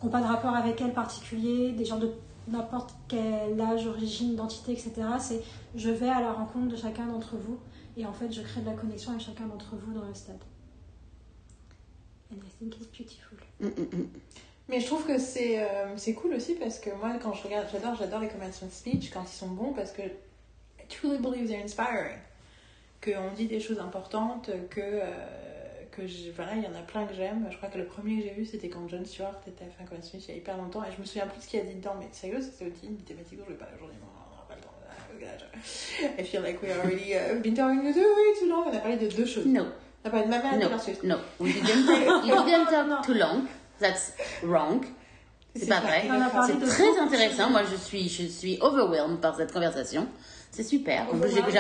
n'ont 0.02 0.10
pas 0.10 0.20
de 0.20 0.26
rapport 0.26 0.54
avec 0.54 0.80
elle 0.80 0.92
particulier, 0.92 1.72
des 1.72 1.84
gens 1.84 1.98
de 1.98 2.10
n'importe 2.48 2.94
quel 3.08 3.60
âge, 3.60 3.86
origine, 3.86 4.32
identité, 4.32 4.72
etc. 4.72 4.92
C'est 5.18 5.42
je 5.76 5.90
vais 5.90 6.08
à 6.08 6.20
la 6.20 6.32
rencontre 6.32 6.68
de 6.68 6.76
chacun 6.76 7.06
d'entre 7.06 7.36
vous, 7.36 7.58
et 7.98 8.06
en 8.06 8.12
fait, 8.12 8.30
je 8.32 8.42
crée 8.42 8.60
de 8.60 8.66
la 8.66 8.74
connexion 8.74 9.10
avec 9.12 9.22
chacun 9.22 9.46
d'entre 9.46 9.74
vous 9.76 9.92
dans 9.92 10.04
le 10.06 10.14
stade. 10.14 10.40
And 12.32 12.36
I 12.36 12.50
think 12.58 12.76
it's 12.80 12.86
beautiful. 12.86 13.38
Mm, 13.60 13.66
mm, 13.68 13.96
mm. 14.02 14.08
Mais 14.68 14.80
je 14.80 14.86
trouve 14.86 15.06
que 15.06 15.18
c'est 15.18 15.62
euh, 15.62 15.96
c'est 15.96 16.12
cool 16.12 16.34
aussi 16.34 16.54
parce 16.54 16.78
que 16.78 16.90
moi, 16.90 17.14
quand 17.22 17.32
je 17.32 17.42
regarde, 17.42 17.66
j'adore 17.72 17.94
j'adore 17.94 18.20
les 18.20 18.28
commencement 18.28 18.68
speech 18.70 19.10
quand 19.10 19.22
ils 19.24 19.28
sont 19.36 19.48
bons 19.48 19.72
parce 19.72 19.92
que 19.92 20.02
I 20.02 20.84
truly 20.88 21.18
believe 21.18 21.48
they're 21.48 21.64
inspiring. 21.64 22.18
Qu'on 23.02 23.32
dit 23.34 23.46
des 23.46 23.60
choses 23.60 23.78
importantes, 23.78 24.50
que, 24.70 24.80
euh, 24.80 25.84
que 25.92 26.06
je- 26.06 26.30
voilà, 26.32 26.56
il 26.56 26.64
y 26.64 26.66
en 26.66 26.74
a 26.74 26.82
plein 26.82 27.06
que 27.06 27.14
j'aime. 27.14 27.46
Je 27.50 27.56
crois 27.56 27.68
que 27.70 27.78
le 27.78 27.86
premier 27.86 28.18
que 28.18 28.24
j'ai 28.28 28.34
vu, 28.34 28.44
c'était 28.44 28.68
quand 28.68 28.86
John 28.88 29.06
Stewart 29.06 29.40
était 29.46 29.64
fait 29.64 29.82
un 29.82 29.86
commencement 29.86 30.10
speech 30.20 30.24
il 30.28 30.32
y 30.32 30.34
a 30.34 30.36
hyper 30.38 30.56
longtemps 30.58 30.84
et 30.84 30.92
je 30.94 31.00
me 31.00 31.06
souviens 31.06 31.26
plus 31.28 31.38
de 31.38 31.42
ce 31.44 31.48
qu'il 31.48 31.60
a 31.60 31.64
dit 31.64 31.74
dedans, 31.76 31.94
mais 31.98 32.08
sérieux, 32.12 32.40
c'était 32.42 32.70
aussi 32.70 32.86
une 32.88 32.96
thématique 32.98 33.38
dont 33.38 33.44
je 33.46 33.52
vais 33.52 33.58
pas 33.58 33.68
aujourd'hui. 33.76 33.96
God. 35.18 35.44
I 36.18 36.22
feel 36.22 36.42
like 36.42 36.62
we 36.62 36.70
already 36.70 37.14
uh, 37.14 37.34
been 37.42 37.54
talking 37.54 37.84
way 37.84 37.92
too 37.92 38.48
long. 38.48 38.68
On 38.68 38.74
a 38.74 38.80
parlé 38.80 38.96
de 38.96 39.08
deux 39.08 39.26
choses. 39.26 39.46
No, 39.46 39.66
On 40.04 40.08
a 40.08 40.10
parlé 40.10 40.26
de 40.26 40.30
ma 40.30 40.38
mère 40.42 40.54
et 40.54 40.58
de 40.58 40.68
no, 40.68 40.78
Swift. 40.78 41.02
no. 41.02 41.16
We 41.40 41.52
didn't 41.52 41.86
talk, 41.86 42.24
you 42.26 42.44
didn't 42.44 42.66
talk 42.66 43.06
too 43.06 43.14
long. 43.14 43.48
That's 43.80 44.12
wrong. 44.42 44.84
C'est 45.54 45.68
pas 45.68 45.80
vrai. 45.80 46.02
C'est 46.46 46.60
de 46.60 46.66
très 46.66 46.94
de 46.94 47.00
intéressant. 47.00 47.50
Moi, 47.50 47.62
je 47.70 47.76
suis, 47.76 48.08
je 48.08 48.26
suis 48.26 48.58
overwhelmed 48.60 49.20
par 49.20 49.36
cette 49.36 49.52
conversation. 49.52 50.06
C'est 50.58 50.64
super. 50.64 51.06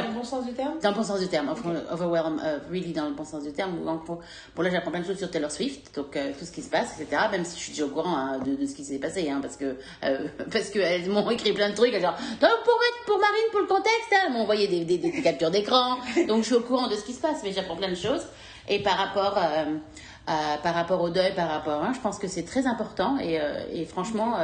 Dans 0.02 0.08
le 0.08 0.14
bon 0.18 0.24
sens 0.24 0.44
du 0.44 0.52
terme? 0.54 0.74
Dans 0.82 0.90
le 0.90 0.96
bon 0.96 1.04
sens 1.04 1.20
du 1.20 1.28
terme, 1.28 1.48
enfin, 1.50 1.72
overwhelm, 1.92 2.40
euh, 2.44 2.58
really 2.68 2.92
dans 2.92 3.04
le 3.06 3.12
bon 3.14 3.24
sens 3.24 3.44
du 3.44 3.52
terme. 3.52 3.78
Gros, 3.84 4.18
bon 4.56 4.62
là 4.62 4.70
j'apprends 4.70 4.90
plein 4.90 4.98
de 5.02 5.06
choses 5.06 5.18
sur 5.18 5.30
Taylor 5.30 5.52
Swift, 5.52 5.94
donc 5.94 6.16
euh, 6.16 6.32
tout 6.36 6.44
ce 6.44 6.50
qui 6.50 6.62
se 6.62 6.68
passe, 6.68 6.98
etc. 7.00 7.22
Même 7.30 7.44
si 7.44 7.56
je 7.56 7.62
suis 7.62 7.72
déjà 7.74 7.84
au 7.84 7.90
courant 7.90 8.16
hein, 8.16 8.40
de, 8.44 8.56
de 8.56 8.66
ce 8.66 8.74
qui 8.74 8.84
s'est 8.84 8.98
passé, 8.98 9.30
hein, 9.30 9.38
parce 9.40 9.56
que 9.56 9.76
euh, 10.02 10.26
parce 10.52 10.70
que 10.70 10.80
elles 10.80 11.08
m'ont 11.08 11.30
écrit 11.30 11.52
plein 11.52 11.70
de 11.70 11.76
trucs, 11.76 11.92
genre 11.92 12.16
Donc, 12.40 12.50
pour 12.64 12.74
pour 13.06 13.18
Marine 13.20 13.48
pour 13.52 13.60
le 13.60 13.66
contexte, 13.68 14.12
hein, 14.12 14.16
elles 14.26 14.32
m'ont 14.32 14.40
envoyé 14.40 14.66
des, 14.66 14.84
des, 14.84 14.98
des- 14.98 15.12
des 15.12 15.22
captures 15.22 15.52
d'écran, 15.52 15.98
donc 16.26 16.38
je 16.40 16.46
suis 16.46 16.54
au 16.56 16.60
courant 16.62 16.88
de 16.88 16.96
ce 16.96 17.04
qui 17.04 17.12
se 17.12 17.20
passe, 17.20 17.38
mais 17.44 17.52
j'apprends 17.52 17.76
plein 17.76 17.90
de 17.90 17.94
choses. 17.94 18.26
Et 18.68 18.82
par 18.82 18.96
rapport 18.98 19.38
euh, 19.38 19.76
à- 20.26 20.58
par 20.58 20.74
rapport 20.74 21.00
au 21.02 21.10
deuil, 21.10 21.36
par 21.36 21.48
rapport, 21.48 21.84
hein, 21.84 21.92
je 21.94 22.00
pense 22.00 22.18
que 22.18 22.26
c'est 22.26 22.42
très 22.44 22.66
important 22.66 23.16
et, 23.20 23.38
et 23.72 23.84
franchement. 23.84 24.34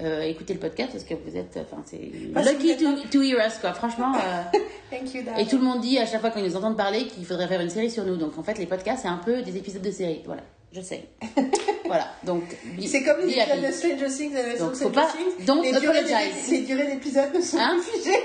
Euh, 0.00 0.22
écoutez 0.22 0.54
le 0.54 0.60
podcast 0.60 0.90
parce 0.92 1.04
que 1.04 1.14
vous 1.14 1.36
êtes, 1.36 1.58
enfin 1.60 1.82
c'est 1.84 1.98
lucky 1.98 2.76
to, 2.76 3.08
to 3.10 3.22
hear 3.22 3.36
us 3.46 3.58
quoi. 3.60 3.74
Franchement, 3.74 4.14
euh, 4.16 4.58
Thank 4.90 5.14
you, 5.14 5.22
et 5.38 5.46
tout 5.46 5.58
le 5.58 5.64
monde 5.64 5.80
dit 5.80 5.98
à 5.98 6.06
chaque 6.06 6.20
fois 6.20 6.30
qu'ils 6.30 6.44
nous 6.44 6.56
entendent 6.56 6.76
parler 6.78 7.06
qu'il 7.06 7.26
faudrait 7.26 7.46
faire 7.46 7.60
une 7.60 7.70
série 7.70 7.90
sur 7.90 8.04
nous. 8.04 8.16
Donc 8.16 8.38
en 8.38 8.42
fait, 8.42 8.58
les 8.58 8.66
podcasts, 8.66 9.02
c'est 9.02 9.08
un 9.08 9.18
peu 9.18 9.42
des 9.42 9.56
épisodes 9.56 9.82
de 9.82 9.90
série. 9.90 10.22
Voilà, 10.24 10.42
je 10.74 10.80
sais. 10.80 11.04
voilà, 11.84 12.08
donc. 12.24 12.42
C'est 12.86 13.02
comme 13.02 13.20
les 13.26 13.32
épisodes 13.38 13.60
de 13.60 13.72
Stranger 13.72 14.06
Things 14.08 14.36
et 14.36 14.58
Donc, 14.58 14.70
de 14.72 14.76
faut 14.76 14.88
Stranger 14.90 14.94
pas- 14.94 15.12
Things. 15.12 15.44
don't 15.46 15.62
les 15.62 16.60
durées 16.62 16.86
d'épisodes 16.86 17.34
ne 17.34 17.40
sont 17.40 17.58
Hein 17.58 17.78
plus 17.80 18.00
figées. 18.00 18.18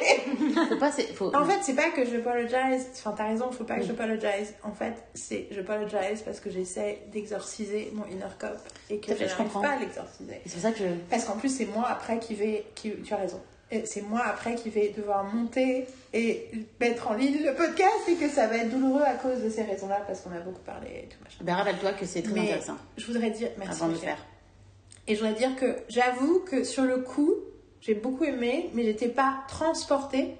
Faut 0.69 0.75
pas, 0.77 0.91
c'est- 0.91 1.13
faut- 1.13 1.35
En 1.35 1.45
fait, 1.45 1.59
c'est 1.61 1.75
pas 1.75 1.89
que 1.89 2.03
je 2.05 2.17
apologize. 2.17 2.87
Enfin, 2.93 3.13
t'as 3.15 3.27
raison, 3.27 3.51
faut 3.51 3.63
pas 3.63 3.75
que 3.75 3.83
je 3.85 3.91
apologize. 3.91 4.53
En 4.63 4.71
fait, 4.71 4.93
c'est 5.13 5.47
je 5.51 5.59
apologize 5.59 6.21
parce 6.25 6.39
que 6.39 6.49
j'essaie 6.49 6.99
d'exorciser 7.11 7.91
mon 7.93 8.05
inner 8.05 8.25
cop 8.39 8.57
et 8.89 8.97
que 8.99 9.13
je 9.13 9.19
n'arrive 9.23 9.35
comprends. 9.37 9.61
pas 9.61 9.69
à 9.71 9.79
l'exorciser. 9.79 10.41
c'est 10.45 10.53
pour 10.53 10.61
ça 10.61 10.71
que 10.71 10.79
je. 10.79 10.85
Parce 11.09 11.25
qu'en 11.25 11.37
plus, 11.37 11.49
c'est 11.55 11.65
moi 11.65 11.85
après 11.89 12.19
qui 12.19 12.33
vais. 12.35 12.65
Qui, 12.75 12.91
tu 13.03 13.13
as 13.13 13.17
raison. 13.17 13.39
C'est 13.85 14.01
moi 14.01 14.21
après 14.25 14.55
qui 14.55 14.69
vais 14.69 14.93
devoir 14.95 15.23
monter 15.25 15.85
et 16.13 16.49
mettre 16.79 17.09
en 17.11 17.13
ligne 17.15 17.43
le 17.45 17.53
podcast 17.53 18.07
et 18.07 18.15
que 18.15 18.29
ça 18.29 18.47
va 18.47 18.57
être 18.57 18.69
douloureux 18.69 19.01
à 19.03 19.15
cause 19.15 19.41
de 19.43 19.49
ces 19.49 19.63
raisons-là 19.63 20.01
parce 20.07 20.21
qu'on 20.21 20.31
a 20.31 20.39
beaucoup 20.39 20.61
parlé 20.61 20.87
et 21.03 21.07
tout 21.09 21.17
machin. 21.21 21.37
Ben, 21.41 21.53
rappelle-toi 21.55 21.91
que 21.93 22.05
c'est 22.05 22.21
très 22.21 22.31
Mais 22.33 22.41
intéressant 22.43 22.77
je 22.95 23.05
voudrais 23.05 23.29
dire 23.29 23.49
merci. 23.57 23.73
avant 23.73 23.87
de 23.89 23.93
le 23.93 23.99
faire. 23.99 24.17
Et 25.07 25.15
je 25.15 25.19
voudrais 25.21 25.37
dire 25.37 25.55
que 25.57 25.75
j'avoue 25.89 26.39
que 26.39 26.63
sur 26.63 26.83
le 26.83 26.97
coup, 26.99 27.33
j'ai 27.81 27.93
beaucoup 27.93 28.23
aimé, 28.23 28.69
mais 28.73 28.83
j'étais 28.83 29.09
pas 29.09 29.39
transportée 29.49 30.35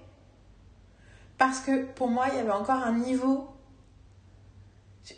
parce 1.38 1.60
que 1.60 1.84
pour 1.84 2.08
moi, 2.08 2.28
il 2.32 2.38
y 2.38 2.40
avait 2.40 2.52
encore 2.52 2.82
un 2.82 2.94
niveau 2.98 3.48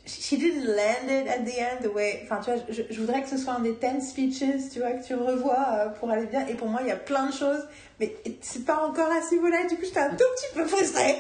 she 0.06 0.38
didn't 0.38 0.66
land 0.66 1.10
it 1.10 1.28
at 1.28 1.46
the 1.46 1.60
end 1.60 1.84
the 1.84 1.94
way. 1.94 2.22
Enfin, 2.24 2.40
tu 2.44 2.52
vois, 2.52 2.62
je, 2.70 3.00
voudrais 3.00 3.22
que 3.24 3.30
ce 3.30 3.38
soit 3.38 3.54
un 3.54 3.62
des 3.62 3.74
10 3.74 4.02
speeches, 4.02 4.70
tu 4.72 4.80
vois, 4.80 4.92
que 4.92 5.04
tu 5.04 5.16
revois 5.16 5.68
euh, 5.74 5.90
pour 5.90 6.10
aller 6.10 6.28
bien. 6.28 6.46
Et 6.48 6.54
pour 6.54 6.68
moi, 6.68 6.82
il 6.84 6.88
y 6.88 6.92
a 6.92 6.96
plein 6.96 7.28
de 7.28 7.34
choses, 7.34 7.68
mais 8.00 8.16
c'est 8.42 8.66
pas 8.66 8.86
encore 8.86 9.12
à 9.12 9.22
ce. 9.22 9.30
Du 9.30 9.76
coup, 9.76 9.84
j'étais 9.84 10.00
un 10.00 10.12
tout 10.12 10.24
petit 10.36 10.54
peu 10.54 10.66
frustrée. 10.66 11.18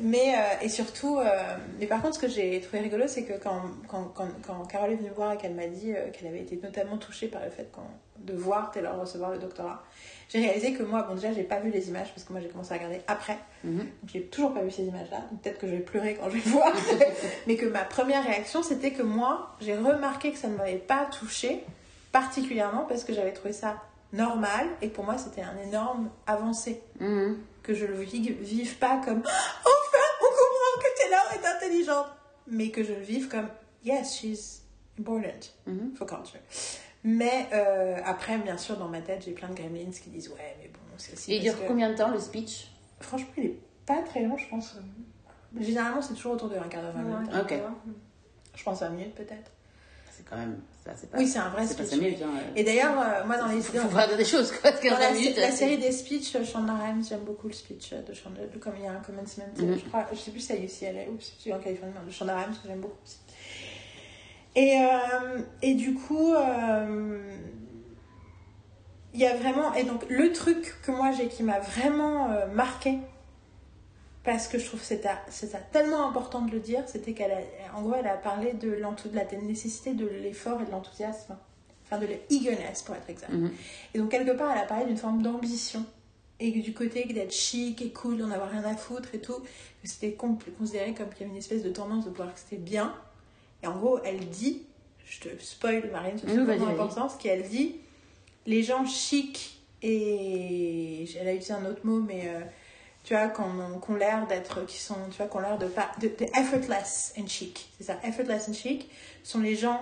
Mais, 0.00 0.34
euh, 0.34 0.64
et 0.64 0.68
surtout, 0.68 1.18
euh, 1.18 1.24
mais 1.78 1.86
par 1.86 2.02
contre, 2.02 2.16
ce 2.16 2.20
que 2.20 2.28
j'ai 2.28 2.60
trouvé 2.60 2.80
rigolo, 2.80 3.04
c'est 3.06 3.24
que 3.24 3.34
quand, 3.34 3.62
quand, 3.88 4.12
quand, 4.14 4.28
quand 4.46 4.64
Carole 4.66 4.92
est 4.92 4.96
venue 4.96 5.10
me 5.10 5.14
voir 5.14 5.32
et 5.32 5.36
qu'elle 5.36 5.54
m'a 5.54 5.66
dit 5.66 5.94
qu'elle 6.12 6.28
avait 6.28 6.40
été 6.40 6.58
notamment 6.62 6.96
touchée 6.96 7.28
par 7.28 7.44
le 7.44 7.50
fait 7.50 7.68
de 8.18 8.32
voir 8.32 8.70
Taylor 8.70 8.98
recevoir 9.00 9.30
le 9.30 9.38
doctorat, 9.38 9.82
j'ai 10.28 10.40
réalisé 10.40 10.72
que 10.72 10.82
moi, 10.82 11.02
bon, 11.02 11.14
déjà, 11.14 11.32
j'ai 11.32 11.42
pas 11.42 11.60
vu 11.60 11.70
les 11.70 11.88
images 11.88 12.08
parce 12.12 12.24
que 12.24 12.32
moi, 12.32 12.40
j'ai 12.40 12.48
commencé 12.48 12.72
à 12.72 12.76
regarder 12.76 13.00
après. 13.06 13.38
Mhm. 13.62 13.78
Donc, 13.78 13.88
j'ai 14.12 14.22
toujours 14.22 14.52
pas 14.54 14.62
vu 14.62 14.70
ces 14.70 14.84
images-là. 14.84 15.22
Peut-être 15.42 15.58
que 15.58 15.66
je 15.66 15.72
vais 15.72 15.80
pleurer 15.80 16.14
quand 16.14 16.28
je 16.30 16.34
vais 16.38 16.40
voir. 16.50 16.72
Mais 17.46 17.56
que 17.56 17.66
ma 17.66 17.84
première 17.84 18.24
réaction, 18.24 18.62
c'était 18.62 18.92
que 18.92 19.02
moi, 19.02 19.56
j'ai 19.60 19.76
remarqué 19.76 20.32
que 20.32 20.38
ça 20.38 20.48
ne 20.48 20.56
m'avait 20.56 20.76
pas 20.76 21.06
touchée, 21.06 21.64
particulièrement 22.12 22.84
parce 22.84 23.04
que 23.04 23.12
j'avais 23.12 23.32
trouvé 23.32 23.52
ça 23.52 23.82
normal 24.12 24.68
et 24.82 24.88
pour 24.88 25.04
moi, 25.04 25.18
c'était 25.18 25.42
un 25.42 25.56
énorme 25.66 26.10
avancé. 26.26 26.80
Mhm. 27.00 27.38
Que 27.62 27.74
je 27.74 27.86
le 27.86 28.00
vive, 28.00 28.36
vive 28.42 28.76
pas 28.76 29.00
comme 29.04 29.18
enfin, 29.24 30.04
on 30.20 30.26
comprend 30.26 30.82
que 30.82 31.02
Taylor 31.02 31.32
est 31.32 31.46
intelligente, 31.66 32.06
mais 32.46 32.70
que 32.70 32.84
je 32.84 32.92
le 32.92 33.00
vive 33.00 33.28
comme 33.28 33.48
yes, 33.84 34.16
she's 34.18 34.62
important 34.98 35.50
for 35.96 36.06
culture. 36.06 36.40
Mais 37.04 37.48
euh, 37.52 37.98
après, 38.04 38.38
bien 38.38 38.56
sûr, 38.56 38.76
dans 38.78 38.88
ma 38.88 39.00
tête, 39.00 39.22
j'ai 39.26 39.32
plein 39.32 39.48
de 39.48 39.54
gremlins 39.54 39.90
qui 39.90 40.08
disent 40.10 40.28
ouais, 40.30 40.56
mais 40.60 40.68
bon, 40.68 40.80
c'est 40.96 41.12
aussi. 41.12 41.32
Et 41.32 41.36
il 41.36 41.42
dure 41.42 41.60
que- 41.60 41.66
combien 41.68 41.90
de 41.90 41.96
temps 41.96 42.10
le 42.10 42.18
speech? 42.18 42.68
Franchement, 43.00 43.28
il 43.36 43.44
est 43.44 43.58
pas 43.84 44.00
très 44.02 44.22
long, 44.22 44.36
je 44.38 44.48
pense. 44.48 44.74
Généralement, 45.60 46.00
c'est 46.02 46.14
toujours 46.14 46.32
autour 46.32 46.48
de 46.48 46.56
un 46.56 46.62
quart 46.68 46.82
d'heure, 46.82 46.92
20 46.94 47.02
minutes. 47.02 47.30
Ok. 47.40 47.54
Je 48.56 48.62
pense 48.64 48.80
20 48.80 48.88
minutes 48.90 49.14
peut-être. 49.14 49.50
C'est 50.10 50.24
quand 50.28 50.36
même. 50.36 50.60
Ça, 50.84 50.92
c'est 50.96 51.10
pas, 51.10 51.18
Oui, 51.18 51.26
c'est 51.28 51.38
un 51.38 51.48
vrai 51.50 51.66
speech. 51.66 51.86
5 51.86 51.96
minutes. 51.96 52.22
Hein. 52.22 52.40
Et 52.56 52.62
d'ailleurs, 52.64 52.98
euh, 52.98 53.24
moi, 53.26 53.36
dans 53.36 53.46
les 53.48 53.60
faut, 53.60 53.76
faut 53.78 53.88
voir 53.88 54.08
des 54.16 54.24
choses, 54.24 54.52
quoi. 54.52 54.70
Dans 54.70 54.98
la, 54.98 55.10
20 55.10 55.14
minutes, 55.14 55.36
la 55.36 55.50
série 55.50 55.76
des 55.78 55.92
speeches, 55.92 56.36
euh, 56.36 56.44
Shonda 56.44 56.72
Rhimes, 56.74 57.04
j'aime 57.08 57.20
beaucoup 57.24 57.48
le 57.48 57.52
speech 57.54 57.92
euh, 57.92 58.02
de 58.02 58.14
Shonda, 58.14 58.40
comme 58.60 58.74
il 58.78 58.84
y 58.84 58.86
a 58.88 58.92
un 58.92 59.00
commencement, 59.00 59.44
Mhm. 59.58 59.76
je 59.78 59.84
crois, 59.86 60.06
je 60.12 60.16
sais 60.18 60.30
plus 60.30 60.40
si 60.40 60.46
c'est 60.46 60.86
à 60.88 60.90
UCLA 60.92 61.10
ou 61.10 61.20
si 61.20 61.34
c'est 61.42 61.52
en 61.52 61.58
Californie, 61.58 61.92
Shonda 62.10 62.36
Rhimes, 62.38 62.54
j'aime 62.66 62.80
beaucoup 62.80 62.96
aussi. 63.04 63.18
Et, 64.56 64.78
euh, 64.78 65.40
et 65.62 65.74
du 65.74 65.94
coup, 65.94 66.32
euh, 66.32 67.18
il 69.12 69.20
y 69.20 69.26
a 69.26 69.36
vraiment, 69.36 69.74
et 69.74 69.84
donc 69.84 70.04
le 70.08 70.32
truc 70.32 70.76
que 70.82 70.92
moi 70.92 71.12
j'ai 71.12 71.28
qui 71.28 71.42
m'a 71.42 71.58
vraiment 71.58 72.30
euh, 72.30 72.46
marqué, 72.46 72.98
parce 74.24 74.48
que 74.48 74.58
je 74.58 74.66
trouve 74.66 74.80
que 74.80 74.86
c'est 74.86 75.06
à 75.06 75.58
tellement 75.72 76.08
important 76.08 76.42
de 76.42 76.50
le 76.50 76.60
dire, 76.60 76.82
c'était 76.86 77.12
qu'elle 77.12 77.32
a, 77.32 77.76
en 77.76 77.82
gros, 77.82 77.94
elle 77.94 78.06
a 78.06 78.16
parlé 78.16 78.54
de, 78.54 78.70
de 78.70 79.16
la 79.16 79.24
nécessité 79.42 79.92
de 79.92 80.06
l'effort 80.06 80.60
et 80.62 80.64
de 80.64 80.70
l'enthousiasme, 80.70 81.36
enfin 81.84 81.98
de 81.98 82.06
l'eagerness 82.06 82.82
pour 82.82 82.94
être 82.94 83.10
exact. 83.10 83.30
Mhm. 83.30 83.52
Et 83.92 83.98
donc, 83.98 84.10
quelque 84.10 84.30
part, 84.30 84.50
elle 84.52 84.62
a 84.62 84.66
parlé 84.66 84.86
d'une 84.86 84.96
forme 84.96 85.22
d'ambition. 85.22 85.84
Et 86.40 86.52
que 86.52 86.58
du 86.58 86.74
côté 86.74 87.04
d'être 87.04 87.32
chic 87.32 87.80
et 87.80 87.92
cool, 87.92 88.18
d'en 88.18 88.30
avoir 88.30 88.50
rien 88.50 88.64
à 88.64 88.74
foutre 88.74 89.14
et 89.14 89.20
tout, 89.20 89.38
que 89.38 89.88
c'était 89.88 90.16
considéré 90.58 90.92
comme 90.92 91.08
qu'il 91.10 91.20
y 91.20 91.24
avait 91.24 91.30
une 91.30 91.38
espèce 91.38 91.62
de 91.62 91.70
tendance 91.70 92.04
de 92.06 92.10
pouvoir 92.10 92.34
que 92.34 92.40
c'était 92.40 92.56
bien. 92.56 92.92
Et 93.64 93.66
en 93.66 93.76
gros, 93.76 93.98
elle 94.04 94.20
dit, 94.28 94.62
je 95.06 95.20
te 95.20 95.42
spoil 95.42 95.90
Marine, 95.90 96.18
c'est 96.18 96.36
vas-y. 96.36 96.62
important, 96.62 97.08
ce 97.08 97.16
qu'elle 97.18 97.42
dit, 97.48 97.76
les 98.46 98.62
gens 98.62 98.84
chics 98.86 99.58
et. 99.82 101.06
Elle 101.18 101.28
a 101.28 101.32
utilisé 101.32 101.54
un 101.54 101.64
autre 101.64 101.80
mot, 101.84 102.00
mais 102.00 102.24
euh, 102.26 102.40
tu 103.04 103.14
vois, 103.14 103.28
qu'on 103.28 103.78
qu'on 103.80 103.94
l'air 103.96 104.26
d'être, 104.26 104.64
qui 104.66 104.78
sont, 104.78 104.96
tu 105.10 105.16
vois, 105.16 105.26
qu'on 105.26 105.40
l'air 105.40 105.58
de 105.58 105.66
pas. 105.66 105.90
De, 106.00 106.08
de 106.08 106.24
effortless 106.38 107.14
and 107.18 107.26
chic. 107.26 107.70
C'est 107.78 107.84
ça, 107.84 107.98
effortless 108.04 108.48
and 108.48 108.52
chic 108.54 108.88
sont 109.22 109.40
les 109.40 109.56
gens 109.56 109.80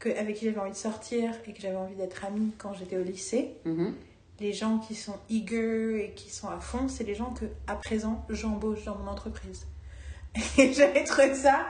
que, 0.00 0.08
avec 0.08 0.36
qui 0.36 0.44
j'avais 0.46 0.58
envie 0.60 0.72
de 0.72 0.76
sortir 0.76 1.32
et 1.46 1.52
que 1.52 1.60
j'avais 1.60 1.76
envie 1.76 1.94
d'être 1.94 2.24
amie 2.24 2.52
quand 2.58 2.74
j'étais 2.74 2.96
au 2.98 3.02
lycée 3.04 3.52
Mhm. 3.64 3.94
les 4.40 4.52
gens 4.52 4.78
qui 4.78 4.94
sont 4.94 5.16
eager 5.30 6.04
et 6.04 6.10
qui 6.14 6.28
sont 6.30 6.48
à 6.48 6.60
fond, 6.60 6.88
c'est 6.88 7.04
les 7.04 7.14
gens 7.14 7.30
que, 7.30 7.46
à 7.66 7.76
présent, 7.76 8.24
j'embauche 8.28 8.84
dans 8.84 8.96
mon 8.96 9.10
entreprise. 9.10 9.66
Et 10.58 10.74
j'avais 10.74 11.04
trouvé 11.04 11.34
ça, 11.34 11.66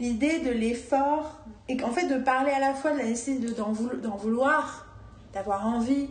l'idée 0.00 0.40
de 0.40 0.50
l'effort, 0.50 1.38
et 1.68 1.76
qu'en 1.76 1.90
fait, 1.90 2.06
de 2.08 2.18
parler 2.22 2.50
à 2.52 2.60
la 2.60 2.74
fois 2.74 2.92
de 2.92 2.98
la 2.98 3.04
nécessité 3.04 3.46
de- 3.46 3.52
d'en 3.52 3.72
voulo- 3.72 3.96
d'en 3.96 4.16
vouloir, 4.16 4.86
d'avoir 5.32 5.66
envie, 5.66 6.08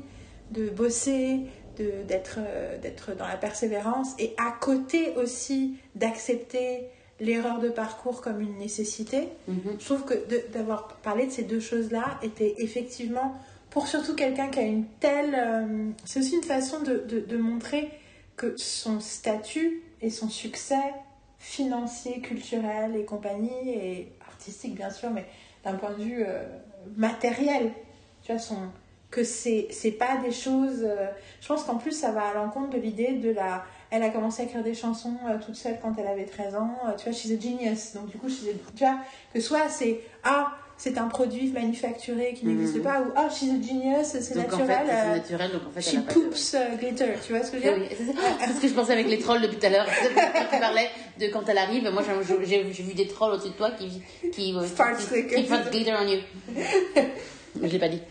de 0.51 0.69
bosser, 0.69 1.41
d'être 1.77 2.35
euh, 2.37 2.77
d'être 2.77 3.15
dans 3.15 3.27
la 3.27 3.37
persévérance, 3.37 4.09
et 4.19 4.33
à 4.37 4.51
côté 4.51 5.15
aussi 5.15 5.77
d'accepter 5.95 6.87
l'erreur 7.19 7.59
de 7.59 7.69
parcours 7.69 8.21
comme 8.21 8.41
une 8.41 8.57
nécessité. 8.57 9.29
Mhm. 9.47 9.77
Je 9.79 9.85
trouve 9.85 10.03
que 10.05 10.13
d'avoir 10.53 10.87
parlé 11.03 11.25
de 11.27 11.31
ces 11.31 11.43
deux 11.43 11.59
choses-là 11.59 12.19
était 12.23 12.55
effectivement, 12.57 13.35
pour 13.69 13.87
surtout 13.87 14.15
quelqu'un 14.15 14.47
qui 14.49 14.59
a 14.59 14.63
une 14.63 14.85
telle... 14.99 15.35
euh, 15.35 15.89
c'est 16.05 16.19
aussi 16.19 16.35
une 16.35 16.43
façon 16.43 16.81
de, 16.81 17.03
de- 17.07 17.19
de 17.21 17.37
montrer 17.37 17.89
que 18.35 18.57
son 18.57 18.99
statut 18.99 19.81
et 20.01 20.09
son 20.09 20.29
succès 20.29 20.81
financier, 21.41 22.21
culturel 22.21 22.95
et 22.95 23.03
compagnie, 23.03 23.69
et 23.69 24.11
artistique 24.27 24.75
bien 24.75 24.91
sûr, 24.91 25.09
mais 25.09 25.25
d'un 25.65 25.73
point 25.73 25.89
de 25.91 26.03
vue 26.03 26.23
euh, 26.25 26.43
matériel, 26.95 27.71
tu 28.23 28.31
vois, 28.31 28.41
que 29.09 29.23
c'est 29.23 29.67
c'est 29.71 29.91
pas 29.91 30.17
des 30.23 30.31
choses... 30.31 30.83
euh, 30.83 31.07
je 31.41 31.47
pense 31.47 31.63
qu'en 31.63 31.75
plus 31.77 31.91
ça 31.91 32.11
va 32.11 32.27
à 32.29 32.33
l'encontre 32.33 32.69
de 32.69 32.77
l'idée 32.77 33.13
de 33.13 33.31
la... 33.31 33.65
Elle 33.89 34.03
a 34.03 34.09
commencé 34.09 34.43
à 34.43 34.45
écrire 34.45 34.63
des 34.63 34.73
chansons 34.75 35.17
euh, 35.27 35.37
toute 35.43 35.55
seule 35.55 35.77
quand 35.81 35.93
elle 35.97 36.07
avait 36.07 36.25
13 36.25 36.55
ans. 36.55 36.75
tu 36.97 37.03
vois, 37.05 37.11
she's 37.11 37.31
a 37.31 37.39
genius. 37.41 37.93
Donc, 37.93 38.07
du 38.09 38.17
coup, 38.17 38.29
she's 38.29 38.47
a- 38.47 38.71
tu 38.75 38.85
vois, 38.85 38.99
que 39.33 39.41
soit 39.41 39.67
c'est 39.67 39.99
Ah, 40.23 40.53
c'est 40.83 40.97
un 40.97 41.07
produit 41.07 41.51
manufacturé 41.51 42.33
qui 42.33 42.47
n'existe 42.47 42.77
Mhm. 42.77 42.81
pas, 42.81 43.01
ou 43.01 43.11
Ah, 43.15 43.29
she's 43.29 43.49
a 43.51 43.61
genius, 43.61 44.07
c'est 44.07 44.33
Donc 44.33 44.51
en 44.51 44.57
fait, 44.57 44.65
naturel. 44.65 44.87
c'est 44.87 44.95
euh, 44.95 45.13
naturel, 45.15 45.51
donc 45.51 45.61
en 45.67 45.71
fait, 45.71 45.81
she 45.81 45.93
elle 45.93 46.05
de- 46.05 46.11
poops 46.11 46.53
euh, 46.55 46.75
glitter. 46.75 47.05
Tu 47.23 47.33
vois 47.33 47.43
ce 47.43 47.51
que 47.51 47.59
je 47.61 47.67
veux 47.67 47.79
dire? 47.79 47.87
Oui, 47.89 47.97
c'est 48.45 48.53
ce 48.53 48.59
que 48.61 48.67
je 48.67 48.73
pensais 48.73 48.93
avec 48.93 49.07
les 49.07 49.19
trolls 49.19 49.41
depuis 49.43 49.57
tout 49.57 49.65
à 49.67 49.69
l'heure. 49.69 49.85
Quand 49.85 50.45
tu 50.51 50.59
parlais 50.59 50.89
de 51.19 51.27
quand 51.27 51.47
elle 51.47 51.57
arrive, 51.59 51.87
moi 51.93 52.01
j'ai- 52.43 52.63
vu 52.63 52.93
des 52.95 53.07
trolls 53.07 53.33
au-dessus 53.33 53.49
de 53.49 53.53
toi 53.53 53.69
qui 53.71 54.01
qui 54.31 54.55
euh, 54.57 54.61
qui, 54.63 55.43
farts 55.45 55.69
glitter 55.69 55.93
on 55.93 56.07
you. 56.07 56.19
Je 57.61 57.67
l'ai 57.67 57.79
pas 57.79 57.89
dit. 57.89 58.01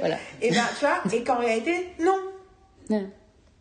Voilà. 0.00 0.16
Et 0.40 0.50
ben, 0.50 0.62
tu 0.78 0.84
vois, 0.86 1.02
et 1.12 1.22
qu'en 1.22 1.36
réalité, 1.38 1.88
non. 2.00 2.16
Non. 2.88 3.10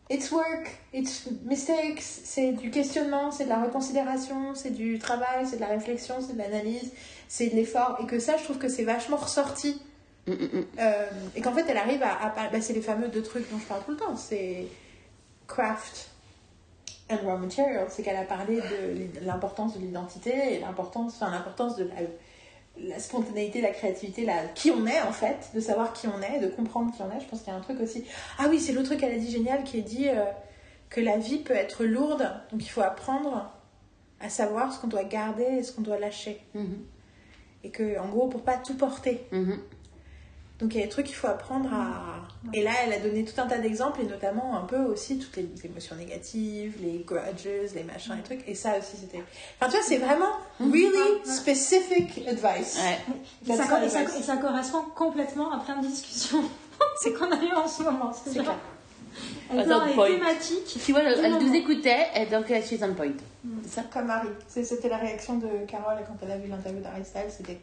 It's 0.09 0.31
work, 0.31 0.69
it's 0.93 1.23
mistakes, 1.45 1.99
c'est 1.99 2.51
du 2.51 2.69
questionnement, 2.69 3.31
c'est 3.31 3.45
de 3.45 3.49
la 3.49 3.63
reconsidération, 3.63 4.53
c'est 4.53 4.69
du 4.69 4.99
travail, 4.99 5.47
c'est 5.49 5.55
de 5.55 5.61
la 5.61 5.67
réflexion, 5.69 6.15
c'est 6.21 6.33
de 6.33 6.37
l'analyse, 6.37 6.91
c'est 7.27 7.47
de 7.47 7.55
l'effort. 7.55 7.97
Et 8.01 8.05
que 8.05 8.19
ça, 8.19 8.37
je 8.37 8.43
trouve 8.43 8.57
que 8.57 8.69
c'est 8.69 8.83
vachement 8.83 9.17
ressorti. 9.17 9.81
Mm, 10.27 10.31
mm, 10.31 10.35
mm. 10.35 10.65
Euh, 10.79 11.05
et 11.35 11.41
qu'en 11.41 11.53
fait, 11.53 11.65
elle 11.67 11.77
arrive 11.77 12.03
à. 12.03 12.25
à 12.25 12.49
bah, 12.49 12.61
c'est 12.61 12.73
les 12.73 12.81
fameux 12.81 13.07
deux 13.07 13.23
trucs 13.23 13.49
dont 13.51 13.59
je 13.59 13.65
parle 13.65 13.83
tout 13.83 13.91
le 13.91 13.97
temps. 13.97 14.15
C'est 14.15 14.67
craft 15.47 16.09
and 17.11 17.17
raw 17.23 17.37
material. 17.37 17.85
C'est 17.89 18.03
qu'elle 18.03 18.15
a 18.15 18.23
parlé 18.23 18.57
de 18.57 19.25
l'importance 19.25 19.75
de 19.75 19.79
l'identité 19.79 20.55
et 20.55 20.59
l'importance, 20.59 21.15
enfin, 21.15 21.31
l'importance 21.31 21.75
de 21.75 21.85
la, 21.85 21.95
la 22.77 22.99
spontanéité, 22.99 23.61
la 23.61 23.71
créativité, 23.71 24.25
la, 24.25 24.45
qui 24.47 24.71
on 24.71 24.85
est 24.85 25.01
en 25.01 25.11
fait, 25.11 25.51
de 25.53 25.59
savoir 25.59 25.93
qui 25.93 26.07
on 26.07 26.21
est, 26.21 26.39
de 26.39 26.47
comprendre 26.47 26.93
qui 26.95 27.01
on 27.01 27.15
est. 27.15 27.19
Je 27.19 27.27
pense 27.27 27.39
qu'il 27.41 27.51
y 27.51 27.55
a 27.55 27.57
un 27.57 27.61
truc 27.61 27.79
aussi. 27.79 28.05
Ah 28.37 28.45
oui, 28.49 28.59
c'est 28.59 28.73
l'autre 28.73 28.87
truc 28.87 28.99
qu'elle 28.99 29.13
a 29.13 29.19
dit 29.19 29.31
génial 29.31 29.63
qui 29.63 29.79
est 29.79 29.83
dit 29.83 30.09
euh, 30.09 30.25
que 30.89 31.01
la 31.01 31.17
vie 31.17 31.37
peut 31.37 31.55
être 31.55 31.85
lourde, 31.85 32.29
donc 32.51 32.63
il 32.63 32.69
faut 32.69 32.81
apprendre 32.81 33.51
à 34.19 34.29
savoir 34.29 34.73
ce 34.73 34.79
qu'on 34.79 34.87
doit 34.87 35.03
garder 35.03 35.43
et 35.43 35.63
ce 35.63 35.71
qu'on 35.71 35.81
doit 35.81 35.99
lâcher. 35.99 36.41
Et 37.65 37.69
que, 37.71 37.99
en 37.99 38.07
gros, 38.07 38.27
pour 38.27 38.41
pas 38.41 38.57
tout 38.57 38.75
porter. 38.75 39.25
Mhm. 39.31 39.59
Donc 40.59 40.73
il 40.73 40.77
y 40.79 40.83
a 40.83 40.85
des 40.85 40.89
trucs 40.89 41.07
qu'il 41.07 41.15
faut 41.15 41.27
apprendre 41.27 41.69
à. 41.73 42.25
Et 42.53 42.63
là, 42.63 42.71
elle 42.85 42.93
a 42.93 42.99
donné 42.99 43.25
tout 43.25 43.41
un 43.41 43.45
tas 43.47 43.57
d'exemples, 43.57 43.99
et 44.01 44.05
notamment 44.05 44.55
un 44.55 44.61
peu 44.65 44.77
aussi 44.77 45.17
toutes 45.17 45.35
les 45.35 45.49
émotions 45.65 45.97
négatives, 45.97 46.75
les 46.81 46.99
grudges, 46.99 47.73
les 47.75 47.83
machins, 47.83 48.15
les 48.15 48.23
trucs. 48.23 48.47
Et 48.47 48.55
ça 48.55 48.77
aussi, 48.77 48.95
c'était. 48.95 49.21
Enfin, 49.59 49.69
tu 49.69 49.77
vois, 49.77 49.85
c'est 49.85 49.97
vraiment 49.97 50.31
really 50.59 51.25
specific 51.25 52.25
advice. 52.27 52.77
Ouais. 52.79 52.99
Et 53.43 53.57
ça, 53.57 53.65
That's 53.65 53.83
et 53.83 53.89
ça- 53.89 53.99
advice. 53.99 54.19
et 54.19 54.23
ça 54.23 54.37
correspond 54.37 54.83
complètement 54.95 55.51
à 55.51 55.59
plein 55.59 55.81
de 55.81 55.87
discussions 55.87 56.43
c'est 57.01 57.13
qu'on 57.17 57.31
a 57.31 57.35
eu 57.43 57.51
en 57.53 57.67
ce 57.67 57.83
moment. 57.83 58.11
C'est 58.13 58.31
clair. 58.31 58.55
Elle 59.51 59.59
Attends, 59.59 59.85
les 59.85 59.93
point. 59.93 60.07
thématiques. 60.07 60.77
Tu 60.83 60.91
vois, 60.91 61.01
elle, 61.03 61.19
elle 61.25 61.37
nous 61.43 61.53
écoutait, 61.53 62.07
et 62.15 62.25
donc 62.25 62.49
euh, 62.51 62.61
she's 62.61 62.81
on 62.83 62.93
point. 62.93 63.11
C'est 63.63 63.69
ça 63.81 63.83
Comme 63.91 64.09
Harry. 64.09 64.29
C'était 64.47 64.89
la 64.89 64.97
réaction 64.97 65.37
de 65.37 65.47
Carole 65.67 65.97
quand 66.07 66.17
elle 66.23 66.31
a 66.31 66.37
vu 66.37 66.49
l'interview 66.49 66.81
d'Harry 66.81 67.05
Styles. 67.05 67.29
C'était. 67.29 67.59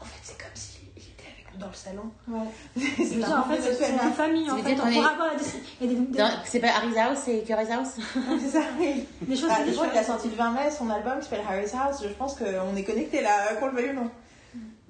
En 0.00 0.04
fait, 0.04 0.18
c'est 0.22 0.36
comme 0.38 0.50
s'il 0.54 0.80
était 0.96 1.24
avec 1.32 1.52
nous 1.54 1.60
dans 1.60 1.68
le 1.68 1.74
salon. 1.74 2.10
Ouais. 2.28 2.50
C'est 3.04 3.24
en 3.24 3.44
fait, 3.44 3.60
c'est 3.72 3.92
la 3.92 4.10
famille. 4.10 4.50
En 4.50 4.56
fait, 4.58 4.72
on 4.72 4.92
pourra 4.92 5.10
avoir 5.12 5.28
la 5.32 5.86
des, 5.86 5.94
Non, 5.94 6.28
C'est 6.44 6.60
pas 6.60 6.68
Harry's 6.68 6.96
House, 6.96 7.18
c'est 7.24 7.44
Curry's 7.46 7.70
House 7.70 7.88
C'est 8.40 8.48
ça, 8.58 8.64
oui. 8.78 9.06
choses 9.36 9.48
Ah, 9.50 9.58
je 9.60 9.66
des 9.66 9.72
crois 9.72 9.84
choses- 9.84 9.92
qu'il 9.92 10.00
a 10.00 10.04
sorti 10.04 10.28
le 10.28 10.34
20 10.34 10.50
mai 10.50 10.70
son 10.70 10.90
album 10.90 11.18
qui 11.20 11.28
s'appelle 11.28 11.44
Harry's 11.48 11.72
House. 11.74 12.02
Je 12.02 12.08
pense 12.14 12.34
qu'on 12.34 12.76
est 12.76 12.82
connectés 12.84 13.20
là, 13.22 13.54
qu'on 13.60 13.66
le 13.66 13.72
veuille 13.72 13.90
ou 13.90 13.94
non. 13.94 14.10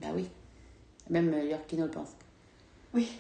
Bah 0.01 0.09
oui. 0.15 0.27
Même 1.11 1.33
euh, 1.35 1.45
Yorkino 1.51 1.85
le 1.85 1.91
pense. 1.91 2.09
Oui. 2.95 3.13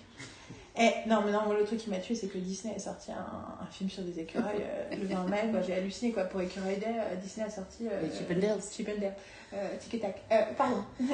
Eh, 0.77 0.91
non, 1.09 1.20
mais 1.25 1.31
non, 1.31 1.43
moi, 1.47 1.55
le 1.57 1.65
truc 1.65 1.78
qui 1.78 1.89
m'a 1.89 1.99
tué, 1.99 2.17
c'est 2.17 2.27
que 2.27 2.39
Disney 2.39 2.75
a 2.75 2.78
sorti 2.81 3.12
un, 3.12 3.17
un 3.62 3.67
film 3.70 3.89
sur 3.89 4.03
des 4.03 4.19
écureuils 4.19 4.61
euh, 4.62 4.97
le 4.97 5.07
20 5.07 5.25
mai. 5.28 5.43
quoi. 5.53 5.62
J'ai 5.62 5.75
halluciné, 5.75 6.11
quoi. 6.11 6.25
Pour 6.25 6.41
Écureuil 6.41 6.78
Day, 6.78 6.86
euh, 6.99 7.15
Disney 7.17 7.47
a 7.47 7.51
sorti. 7.51 7.86
Euh, 7.86 8.01
Les 8.03 8.11
Chip 8.11 8.28
and 8.33 8.41
Dales. 8.41 8.61
Chip 8.73 8.89
and 8.89 9.01
Dale. 9.01 9.15
Euh, 9.53 9.69
tic 9.78 9.94
et 9.94 9.99
tac. 10.01 10.20
Euh, 10.33 10.43
pardon. 10.59 10.83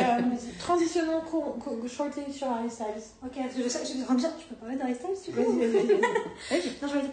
Euh, 0.00 0.20
transitionnons 0.58 1.20
co- 1.20 1.56
co- 1.62 1.86
shortly 1.86 2.32
sur 2.32 2.48
Harry 2.48 2.68
Styles. 2.68 2.86
Ok, 3.24 3.30
parce 3.36 3.54
que 3.54 3.62
je 3.62 3.68
sais, 3.68 3.78
je 3.80 3.84
suis 3.90 4.02
en 4.02 4.06
train 4.06 4.14
de 4.14 4.20
dire, 4.20 4.36
tu 4.36 4.46
peux 4.46 4.56
parler 4.56 4.74
d'Harry 4.76 4.94
Styles, 4.96 5.32
du 5.32 5.38
coup 5.40 5.52
Vas-y, 5.52 5.68
vas-y, 5.68 5.86
vas-y. 5.86 6.70
Non, 6.82 6.88
je 6.88 6.94
vais 6.94 7.02
dire. 7.02 7.10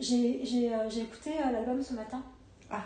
J'ai 0.00 0.40
j'ai, 0.44 0.74
euh, 0.74 0.90
j'ai 0.90 1.02
écouté 1.02 1.30
euh, 1.38 1.52
l'album 1.52 1.80
ce 1.82 1.92
matin. 1.94 2.22
Ah. 2.68 2.82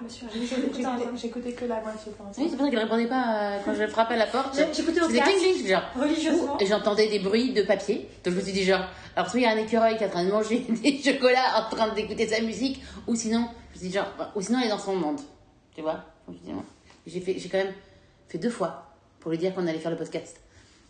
J'ai 1.16 1.26
écouté 1.28 1.52
que 1.54 1.64
la 1.64 1.80
moitié. 1.80 2.12
Oui, 2.38 2.48
c'est 2.50 2.56
pour 2.56 2.66
ça 2.66 2.70
qu'elle 2.70 2.78
répondait 2.80 3.06
pas 3.06 3.54
euh, 3.54 3.58
quand 3.64 3.74
je 3.74 3.86
frappais 3.86 4.14
à 4.14 4.18
la 4.18 4.26
porte. 4.26 4.58
Écouté 4.58 5.00
au 5.00 5.06
C'était 5.06 5.20
casque, 5.20 5.38
cling, 5.38 5.66
genre. 5.66 5.82
religieusement. 5.98 6.58
Et 6.58 6.66
j'entendais 6.66 7.08
des 7.08 7.18
bruits 7.18 7.54
de 7.54 7.62
papier. 7.62 8.06
Donc 8.22 8.34
je 8.34 8.38
me 8.38 8.44
suis 8.44 8.52
dit 8.52 8.64
genre, 8.64 8.84
alors 9.16 9.30
soit 9.30 9.40
il 9.40 9.44
y 9.44 9.46
a 9.46 9.50
un 9.52 9.56
écureuil 9.56 9.96
qui 9.96 10.04
est 10.04 10.06
en 10.08 10.10
train 10.10 10.24
de 10.24 10.30
manger 10.30 10.58
des 10.68 10.98
chocolats 11.02 11.64
en 11.66 11.74
train 11.74 11.94
d'écouter 11.94 12.28
sa 12.28 12.42
musique, 12.42 12.82
ou 13.06 13.14
sinon, 13.14 13.48
je 13.70 13.76
me 13.76 13.80
suis 13.80 13.88
dit 13.88 13.94
genre, 13.94 14.12
ou 14.34 14.42
sinon 14.42 14.58
il 14.60 14.66
est 14.66 14.70
dans 14.70 14.78
son 14.78 14.96
monde. 14.96 15.20
Tu 15.74 15.80
vois? 15.80 16.04
J'ai 17.06 17.20
fait, 17.20 17.38
j'ai 17.38 17.48
quand 17.48 17.58
même 17.58 17.72
fait 18.28 18.38
deux 18.38 18.50
fois 18.50 18.86
pour 19.18 19.30
lui 19.30 19.38
dire 19.38 19.54
qu'on 19.54 19.66
allait 19.66 19.78
faire 19.78 19.90
le 19.90 19.96
podcast 19.96 20.36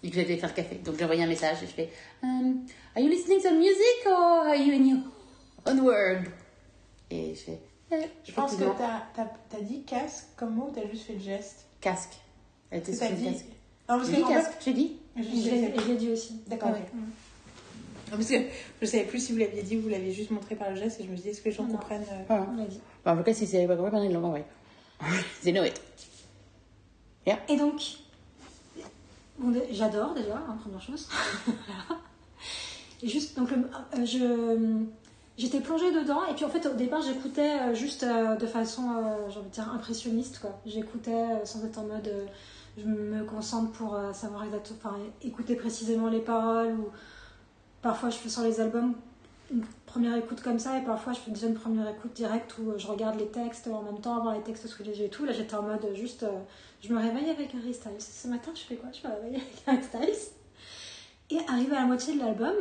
et 0.02 0.10
que 0.10 0.16
j'allais 0.16 0.36
faire 0.36 0.52
café. 0.52 0.76
Donc 0.84 0.96
j'ai 0.98 1.04
envoyé 1.04 1.22
un 1.22 1.28
message 1.28 1.58
et 1.62 1.66
je 1.66 1.72
fais, 1.72 1.90
um, 2.24 2.66
Are 2.96 3.02
you 3.02 3.08
listening 3.08 3.40
to 3.40 3.50
music 3.52 4.06
or 4.06 4.48
are 4.48 4.56
you 4.56 4.74
in 4.74 4.84
your 4.84 4.98
own 5.66 5.80
world? 5.80 6.26
Et 7.10 7.34
je 7.36 7.40
fais, 7.40 7.60
Je 8.24 8.32
pense 8.32 8.54
que 8.56 8.64
t'as 8.78 9.22
as, 9.22 9.56
as 9.56 9.60
dit 9.60 9.82
casque 9.82 10.26
comme 10.36 10.54
mot 10.54 10.68
ou 10.68 10.72
t'as 10.74 10.88
juste 10.90 11.04
fait 11.04 11.14
le 11.14 11.20
geste? 11.20 11.66
Casque. 11.80 12.16
Elle 12.70 12.80
était 12.80 12.92
le 12.92 13.16
dit 13.16 13.24
casque. 13.24 13.44
Non, 13.88 13.96
parce 13.98 14.08
que 14.08 14.14
dit 14.14 14.22
en 14.22 14.26
fait- 14.28 14.32
casque, 14.34 14.52
j'ai 14.64 14.72
dit. 14.72 14.96
Aussi. 16.12 16.40
D'accord, 16.46 16.70
Ah 16.72 16.78
ok. 16.78 16.94
Mm. 16.94 16.98
Non, 18.10 18.16
Parce 18.16 18.28
que 18.28 18.34
je 18.80 18.86
savais 18.86 19.04
plus 19.04 19.20
si 19.24 19.32
vous 19.32 19.38
l'aviez 19.38 19.62
dit 19.62 19.76
ou 19.76 19.82
vous 19.82 19.88
l'aviez 19.88 20.12
juste 20.12 20.30
montré 20.30 20.54
par 20.56 20.70
le 20.70 20.76
geste 20.76 21.00
et 21.00 21.04
je 21.04 21.08
me 21.10 21.16
dis 21.16 21.28
est-ce 21.28 21.40
que 21.40 21.48
les 21.48 21.54
gens 21.54 21.64
Non. 21.64 21.72
comprennent 21.72 22.02
euh, 22.10 22.22
Voilà. 22.28 22.46
Dit. 22.68 22.80
Bon, 23.04 23.10
en 23.12 23.16
tout 23.16 23.22
cas, 23.24 23.34
si 23.34 23.46
c'est 23.46 23.66
pas 23.66 23.76
compris, 23.76 23.90
ben, 23.92 24.02
ils 24.04 24.12
l'ont 24.12 24.20
compris. 24.22 24.42
Know 25.44 25.64
it. 25.64 25.80
Et 27.48 27.56
donc, 27.56 27.80
j'adore 29.70 30.14
déjà, 30.14 30.36
hein, 30.36 30.58
première 30.62 30.82
chose. 30.82 31.08
Juste, 33.02 33.36
donc, 33.38 33.50
le- 33.50 33.70
euh, 33.98 34.04
je, 34.06 34.84
j'étais 35.40 35.60
plongée 35.60 35.90
dedans, 35.90 36.20
et 36.30 36.34
puis 36.34 36.44
en 36.44 36.50
fait, 36.50 36.66
au 36.66 36.74
départ, 36.74 37.00
j'écoutais 37.00 37.58
euh, 37.60 37.74
juste 37.74 38.02
euh, 38.02 38.36
de 38.36 38.46
façon, 38.46 38.90
euh, 38.90 39.30
j'ai 39.30 39.38
envie 39.38 39.48
de 39.48 39.54
dire, 39.54 39.72
impressionniste, 39.72 40.38
quoi. 40.38 40.60
J'écoutais 40.66 41.44
sans 41.44 41.64
être 41.64 41.78
en 41.78 41.84
mode, 41.84 42.12
je 42.76 42.84
me 42.84 43.24
concentre 43.24 43.72
pour 43.72 43.98
savoir 44.12 44.44
exactement, 44.44 44.78
enfin, 44.84 44.98
écouter 45.22 45.56
précisément 45.56 46.08
les 46.08 46.20
paroles, 46.20 46.74
ou 46.74 46.88
parfois 47.80 48.10
je 48.10 48.18
fais 48.18 48.28
sur 48.28 48.42
les 48.42 48.60
albums 48.60 48.94
une 49.50 49.64
première 49.86 50.14
écoute 50.16 50.42
comme 50.42 50.58
ça, 50.58 50.78
et 50.78 50.84
parfois 50.84 51.14
je 51.14 51.20
fais 51.20 51.30
déjà 51.30 51.46
une 51.46 51.54
première 51.54 51.88
écoute 51.88 52.12
directe 52.12 52.56
où 52.58 52.78
je 52.78 52.86
regarde 52.86 53.18
les 53.18 53.26
textes 53.26 53.66
en 53.66 53.82
même 53.82 54.00
temps, 54.00 54.16
avoir 54.16 54.34
les 54.34 54.42
textes 54.42 54.66
sous 54.68 54.82
les 54.84 55.00
yeux 55.00 55.06
et 55.06 55.08
tout. 55.08 55.24
Là, 55.24 55.32
j'étais 55.32 55.54
en 55.54 55.62
mode 55.62 55.88
juste. 55.94 56.24
je 56.82 56.92
me 56.92 57.00
réveille 57.00 57.30
avec 57.30 57.52
Harry 57.54 57.74
Styles. 57.74 57.98
Ce 57.98 58.28
matin, 58.28 58.52
je 58.54 58.60
fais 58.60 58.76
quoi? 58.76 58.90
Je 58.92 59.08
me 59.08 59.12
réveille 59.12 59.42
avec 59.66 59.84
Harry 59.90 60.14
Styles. 60.14 60.32
Et 61.30 61.38
arrivé 61.48 61.74
à 61.76 61.80
la 61.80 61.86
moitié 61.86 62.14
de 62.14 62.20
l'album, 62.20 62.54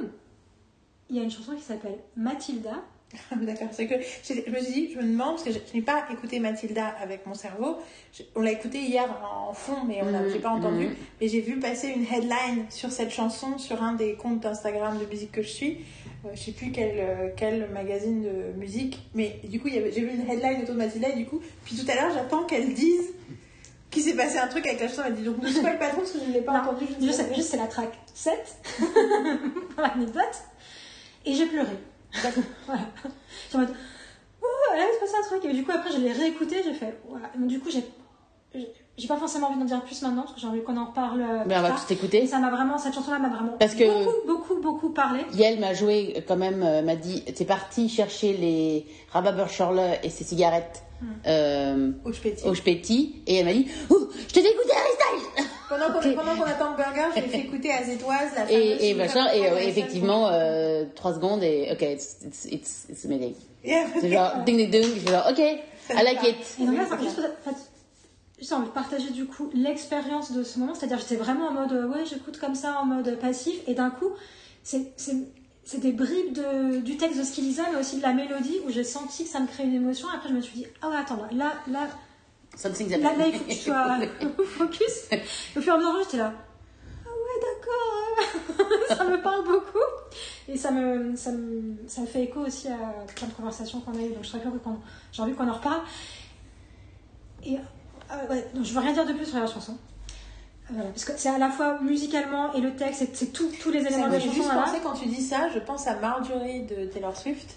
il 1.09 1.17
y 1.17 1.19
a 1.19 1.23
une 1.23 1.31
chanson 1.31 1.53
qui 1.55 1.61
s'appelle 1.63 1.97
Mathilda. 2.15 2.83
Ah, 3.31 3.35
D'accord, 3.41 3.69
c'est 3.71 3.87
que 3.87 3.95
je 3.95 4.51
me 4.51 4.59
suis 4.59 4.71
dit, 4.71 4.91
je 4.93 4.97
me 4.99 5.03
demande, 5.03 5.31
parce 5.31 5.43
que 5.43 5.51
je, 5.51 5.57
je 5.67 5.73
n'ai 5.75 5.81
pas 5.81 6.05
écouté 6.11 6.39
Mathilda 6.39 6.89
avec 7.01 7.25
mon 7.25 7.33
cerveau. 7.33 7.77
Je- 8.13 8.21
on 8.35 8.41
l'a 8.41 8.51
écouté 8.51 8.77
hier 8.79 9.09
en 9.49 9.51
fond, 9.53 9.77
mais 9.87 9.99
on 10.03 10.13
a- 10.13 10.29
j'ai 10.29 10.37
pas 10.37 10.49
entendu. 10.51 10.85
mhm. 10.89 10.95
Mais 11.19 11.27
j'ai 11.27 11.41
vu 11.41 11.57
passer 11.57 11.87
une 11.87 12.03
headline 12.03 12.65
sur 12.69 12.91
cette 12.91 13.09
chanson 13.09 13.57
sur 13.57 13.81
un 13.81 13.93
des 13.93 14.13
comptes 14.13 14.41
d'Instagram 14.41 14.99
de 14.99 15.05
musique 15.05 15.31
que 15.31 15.41
je 15.41 15.47
suis. 15.47 15.77
Euh, 16.25 16.29
je 16.35 16.39
sais 16.39 16.51
plus 16.51 16.71
quel, 16.71 16.91
euh, 16.99 17.29
quel 17.35 17.67
magazine 17.71 18.21
de 18.21 18.51
musique, 18.59 18.99
mais 19.15 19.39
du 19.43 19.59
coup, 19.59 19.69
j'ai 19.69 19.79
vu 19.81 20.11
une 20.13 20.29
headline 20.29 20.61
autour 20.61 20.75
de 20.75 20.79
Mathilda, 20.79 21.09
et 21.09 21.15
du 21.15 21.25
coup, 21.25 21.41
puis 21.65 21.75
tout 21.77 21.89
à 21.89 21.95
l'heure, 21.95 22.11
j'attends 22.13 22.43
qu'elle 22.43 22.73
dise 22.75 23.07
qu'il 23.89 24.03
s'est 24.03 24.13
passé 24.15 24.37
un 24.37 24.47
truc 24.47 24.67
avec 24.67 24.79
la 24.81 24.87
chanson. 24.87 25.01
Elle 25.07 25.15
dit 25.15 25.23
donc, 25.23 25.41
ne 25.41 25.47
spoil 25.49 25.79
pas 25.79 25.87
trop 25.89 26.01
parce 26.01 26.11
que 26.11 26.19
je 26.19 26.25
ne 26.25 26.33
l'ai 26.33 26.41
pas 26.41 26.53
Non, 26.53 26.59
entendu. 26.69 26.85
je 27.01 27.05
juste, 27.33 27.49
c'est 27.49 27.57
la 27.57 27.65
track 27.65 27.91
7, 28.13 28.37
pour 28.77 29.81
l'anecdote. 29.81 30.43
Et 31.29 31.33
j'ai 31.35 31.45
pleuré. 31.45 31.67
voilà. 32.65 32.81
J'étais 33.45 33.55
en 33.55 33.59
mode, 33.59 33.69
là, 33.69 34.83
il 34.89 34.95
se 34.95 34.99
passé 34.99 35.13
un 35.23 35.27
truc. 35.27 35.45
Et 35.45 35.53
du 35.53 35.63
coup, 35.63 35.71
après, 35.71 35.91
je 35.91 35.97
l'ai 35.97 36.11
réécouté, 36.11 36.57
j'ai 36.63 36.73
fait, 36.73 36.97
voilà. 37.07 37.29
Donc, 37.37 37.47
du 37.47 37.59
coup, 37.59 37.69
j'ai. 37.69 37.83
J'ai 38.97 39.07
pas 39.07 39.15
forcément 39.15 39.47
envie 39.47 39.59
d'en 39.59 39.65
dire 39.65 39.81
plus 39.83 40.01
maintenant 40.01 40.23
parce 40.23 40.33
que 40.33 40.41
j'ai 40.41 40.47
envie 40.47 40.61
qu'on 40.63 40.75
en 40.75 40.85
reparle. 40.87 41.21
euh, 41.21 41.43
Mais 41.45 41.55
on 41.57 41.61
va 41.61 41.69
tout 41.71 41.93
écouter. 41.93 42.25
Ça 42.27 42.39
m'a 42.39 42.49
vraiment, 42.49 42.77
cette 42.79 42.93
chanson-là 42.95 43.19
m'a 43.19 43.29
vraiment 43.29 43.53
Parce 43.59 43.75
que- 43.75 44.03
beaucoup, 44.03 44.27
beaucoup, 44.27 44.61
beaucoup 44.61 44.89
parlé. 44.89 45.21
Yael 45.35 45.59
m'a 45.59 45.73
joué 45.73 46.15
euh, 46.17 46.21
quand 46.27 46.35
même, 46.35 46.63
euh, 46.63 46.81
m'a 46.81 46.95
dit, 46.95 47.23
t'es 47.23 47.45
parti 47.45 47.87
chercher 47.87 48.33
les 48.35 48.85
Charlotte 49.49 49.99
et 50.03 50.09
ses 50.09 50.23
cigarettes 50.25 50.83
euh, 51.27 51.91
Au 52.03 52.55
Spéti 52.55 53.21
et 53.27 53.35
elle 53.37 53.45
m'a 53.45 53.53
dit, 53.53 53.67
Ouh, 53.89 54.07
je 54.27 54.33
t'ai 54.33 54.41
dégoûté 54.41 54.71
Harry 54.71 55.21
Styles 55.37 55.45
Pendant 55.69 55.91
qu'on 55.91 55.99
Ok. 55.99 56.15
pendant 56.15 56.35
qu'on 56.35 56.43
attend 56.43 56.71
le 56.71 56.77
burger, 56.77 57.09
je 57.15 57.21
l'ai 57.21 57.27
fait 57.27 57.39
écouter 57.39 57.71
à 57.71 57.83
Zétoise, 57.83 58.29
la 58.35 58.51
Et, 58.51 58.89
et 58.89 58.93
machin, 58.95 59.27
et 59.33 59.47
euh, 59.47 59.57
effectivement, 59.59 60.27
euh, 60.29 60.83
trois 60.95 61.13
secondes 61.13 61.43
et 61.43 61.69
ok, 61.71 61.81
it's, 61.81 62.17
it's, 62.25 62.45
it's, 62.45 62.85
it's 62.89 63.05
amazing. 63.05 63.35
Et 63.63 63.75
après, 63.75 63.99
C'est 64.01 64.09
genre 64.09 64.33
ding 64.45 64.57
ding 64.57 64.69
ding, 64.71 64.83
je 64.83 64.99
suis 64.99 65.07
genre 65.07 65.27
ok, 65.29 65.37
I 65.39 66.03
like 66.03 66.23
it. 66.23 66.37
Et 66.61 66.65
donc 66.65 66.75
là, 66.75 66.83
enfin, 66.85 66.97
juste, 67.01 67.19
en 67.19 67.49
fait, 67.51 67.55
j'ai 68.41 68.55
envie 68.55 68.65
de 68.67 68.71
partager 68.71 69.09
du 69.11 69.25
coup 69.25 69.49
l'expérience 69.53 70.31
de 70.31 70.43
ce 70.43 70.59
moment, 70.59 70.73
c'est-à-dire 70.73 70.97
j'étais 70.99 71.15
vraiment 71.17 71.47
en 71.49 71.51
mode 71.53 71.71
ouais, 71.93 72.05
j'écoute 72.09 72.39
comme 72.39 72.55
ça, 72.55 72.79
en 72.81 72.85
mode 72.85 73.17
passif, 73.19 73.55
et 73.67 73.73
d'un 73.75 73.89
coup, 73.91 74.09
c'est 74.63 74.91
c'est- 74.97 75.27
c'est 75.65 75.81
des 75.81 75.91
bribes 75.91 76.33
de, 76.33 76.79
du 76.79 76.97
texte 76.97 77.19
de 77.19 77.23
ce 77.23 77.31
qu'il 77.31 77.43
disait, 77.43 77.61
mais 77.71 77.79
aussi 77.79 77.97
de 77.97 78.01
la 78.01 78.13
mélodie 78.13 78.57
où 78.65 78.71
j'ai 78.71 78.83
senti 78.83 79.25
que 79.25 79.29
ça 79.29 79.39
me 79.39 79.45
créait 79.45 79.67
une 79.67 79.75
émotion. 79.75 80.07
Et 80.11 80.15
après, 80.15 80.29
je 80.29 80.33
me 80.33 80.41
suis 80.41 80.55
dit, 80.55 80.65
ah 80.81 80.89
ouais, 80.89 80.95
attends, 80.99 81.17
là, 81.17 81.27
là, 81.37 81.51
là, 81.71 81.87
Something's 82.55 82.89
là, 82.97 82.97
là, 82.97 83.27
il 83.27 83.35
happening. 83.35 83.39
faut 83.39 83.45
que 83.45 83.53
tu 83.53 83.59
sois 83.59 84.45
focus. 84.45 85.09
Au 85.55 85.61
fur 85.61 85.73
et 85.73 85.75
à 85.75 85.77
mesure, 85.77 85.99
j'étais 86.03 86.17
là, 86.17 86.33
ah 87.05 87.09
ouais, 87.09 88.65
d'accord, 88.67 88.87
ça 88.97 89.03
me 89.05 89.21
parle 89.21 89.45
beaucoup. 89.45 89.77
Et 90.47 90.57
ça 90.57 90.71
me, 90.71 91.15
ça, 91.15 91.31
me, 91.31 91.75
ça 91.87 92.01
me 92.01 92.07
fait 92.07 92.23
écho 92.23 92.39
aussi 92.41 92.67
à 92.67 92.77
plein 93.15 93.27
de 93.27 93.33
conversations 93.33 93.79
qu'on 93.81 93.93
a 93.93 94.01
eues, 94.01 94.09
donc 94.13 94.23
je 94.23 94.29
serais 94.29 94.41
curieux 94.41 94.59
qu'on, 94.59 94.77
j'ai 95.11 95.21
envie 95.21 95.33
qu'on 95.33 95.47
en 95.47 95.53
reparle. 95.53 95.81
Et 97.43 97.57
euh, 97.57 98.27
ouais, 98.29 98.47
donc 98.53 98.65
je 98.65 98.73
veux 98.73 98.79
rien 98.79 98.93
dire 98.93 99.05
de 99.05 99.13
plus 99.13 99.25
sur 99.27 99.39
la 99.39 99.45
chanson. 99.47 99.73
Euh, 99.73 100.73
Voilà, 100.73 100.89
parce 100.89 101.05
que 101.05 101.11
c'est 101.17 101.29
à 101.29 101.37
la 101.37 101.49
fois 101.49 101.79
musicalement 101.81 102.51
et 102.53 102.61
le 102.61 102.75
texte, 102.75 103.05
c'est, 103.13 103.31
tous 103.31 103.71
les 103.71 103.85
éléments 103.85 104.07
de 104.07 104.13
la 104.13 104.19
chanson. 104.19 104.33
juste 104.33 104.45
voilà. 104.47 104.63
pensé 104.63 104.79
quand 104.83 104.93
tu 104.93 105.07
dis 105.07 105.21
ça, 105.21 105.49
je 105.53 105.59
pense 105.59 105.87
à 105.87 105.95
Marjorie 105.95 106.63
de 106.63 106.85
Taylor 106.85 107.15
Swift 107.15 107.55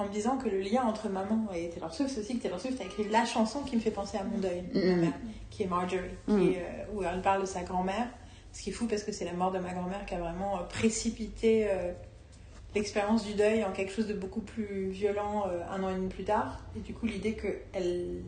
en 0.00 0.06
me 0.06 0.12
disant 0.12 0.36
que 0.38 0.48
le 0.48 0.60
lien 0.60 0.82
entre 0.84 1.08
maman 1.08 1.46
et 1.54 1.68
Taylor 1.70 1.92
Swift, 1.94 2.10
c'est 2.14 2.20
aussi 2.20 2.36
que 2.38 2.42
Taylor 2.42 2.60
Swift 2.60 2.80
a 2.80 2.84
écrit 2.84 3.08
la 3.10 3.24
chanson 3.24 3.60
qui 3.60 3.76
me 3.76 3.80
fait 3.80 3.90
penser 3.90 4.16
à 4.18 4.24
mon 4.24 4.38
deuil, 4.38 4.62
ma 4.74 4.80
mère, 4.96 5.12
qui 5.50 5.62
est 5.62 5.66
Marjorie, 5.66 6.00
qui 6.26 6.32
est, 6.54 6.58
euh, 6.58 6.92
où 6.94 7.02
elle 7.02 7.20
parle 7.22 7.42
de 7.42 7.46
sa 7.46 7.62
grand-mère. 7.62 8.08
Ce 8.52 8.62
qui 8.62 8.70
est 8.70 8.72
fou 8.72 8.86
parce 8.86 9.02
que 9.04 9.12
c'est 9.12 9.24
la 9.24 9.32
mort 9.32 9.52
de 9.52 9.58
ma 9.58 9.72
grand-mère 9.72 10.04
qui 10.06 10.14
a 10.14 10.18
vraiment 10.18 10.56
euh, 10.58 10.62
précipité 10.68 11.66
euh, 11.70 11.92
l'expérience 12.74 13.24
du 13.24 13.34
deuil 13.34 13.64
en 13.64 13.72
quelque 13.72 13.92
chose 13.92 14.06
de 14.06 14.14
beaucoup 14.14 14.40
plus 14.40 14.88
violent 14.90 15.44
euh, 15.48 15.60
un 15.70 15.82
an 15.82 15.90
et 15.90 15.94
demi 15.94 16.08
plus 16.08 16.24
tard. 16.24 16.58
Et 16.76 16.80
du 16.80 16.92
coup, 16.94 17.06
l'idée 17.06 17.34
que 17.34 17.46
elle, 17.72 18.22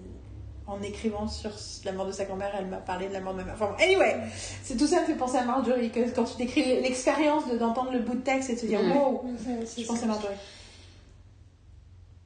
en 0.67 0.81
écrivant 0.83 1.27
sur 1.27 1.51
la 1.85 1.93
mort 1.93 2.07
de 2.07 2.13
sa 2.13 2.25
grand-mère, 2.25 2.53
elle 2.59 2.67
m'a 2.67 2.77
parlé 2.77 3.09
de 3.09 3.13
la 3.13 3.21
mort 3.21 3.33
de 3.33 3.39
ma 3.39 3.45
mère. 3.47 3.55
Enfin, 3.55 3.75
bon, 3.77 3.83
anyway, 3.85 4.17
c'est 4.63 4.77
tout 4.77 4.87
ça 4.87 5.01
me 5.01 5.07
fait 5.07 5.15
penser 5.17 5.39
à 5.39 5.45
Marjorie. 5.45 5.91
Que 5.91 6.09
quand 6.15 6.25
tu 6.25 6.37
décris 6.37 6.81
l'expérience 6.83 7.49
de- 7.51 7.57
d'entendre 7.59 7.93
le 7.93 7.99
bout 7.99 8.15
de 8.15 8.21
texte 8.23 8.51
et 8.51 8.55
de 8.55 8.61
se 8.61 8.67
dire 8.67 8.81
Mhm. 8.83 8.97
wow, 8.97 9.25
je 9.77 9.87
pense 9.87 10.03
à 10.03 10.07
Marjorie. 10.07 10.35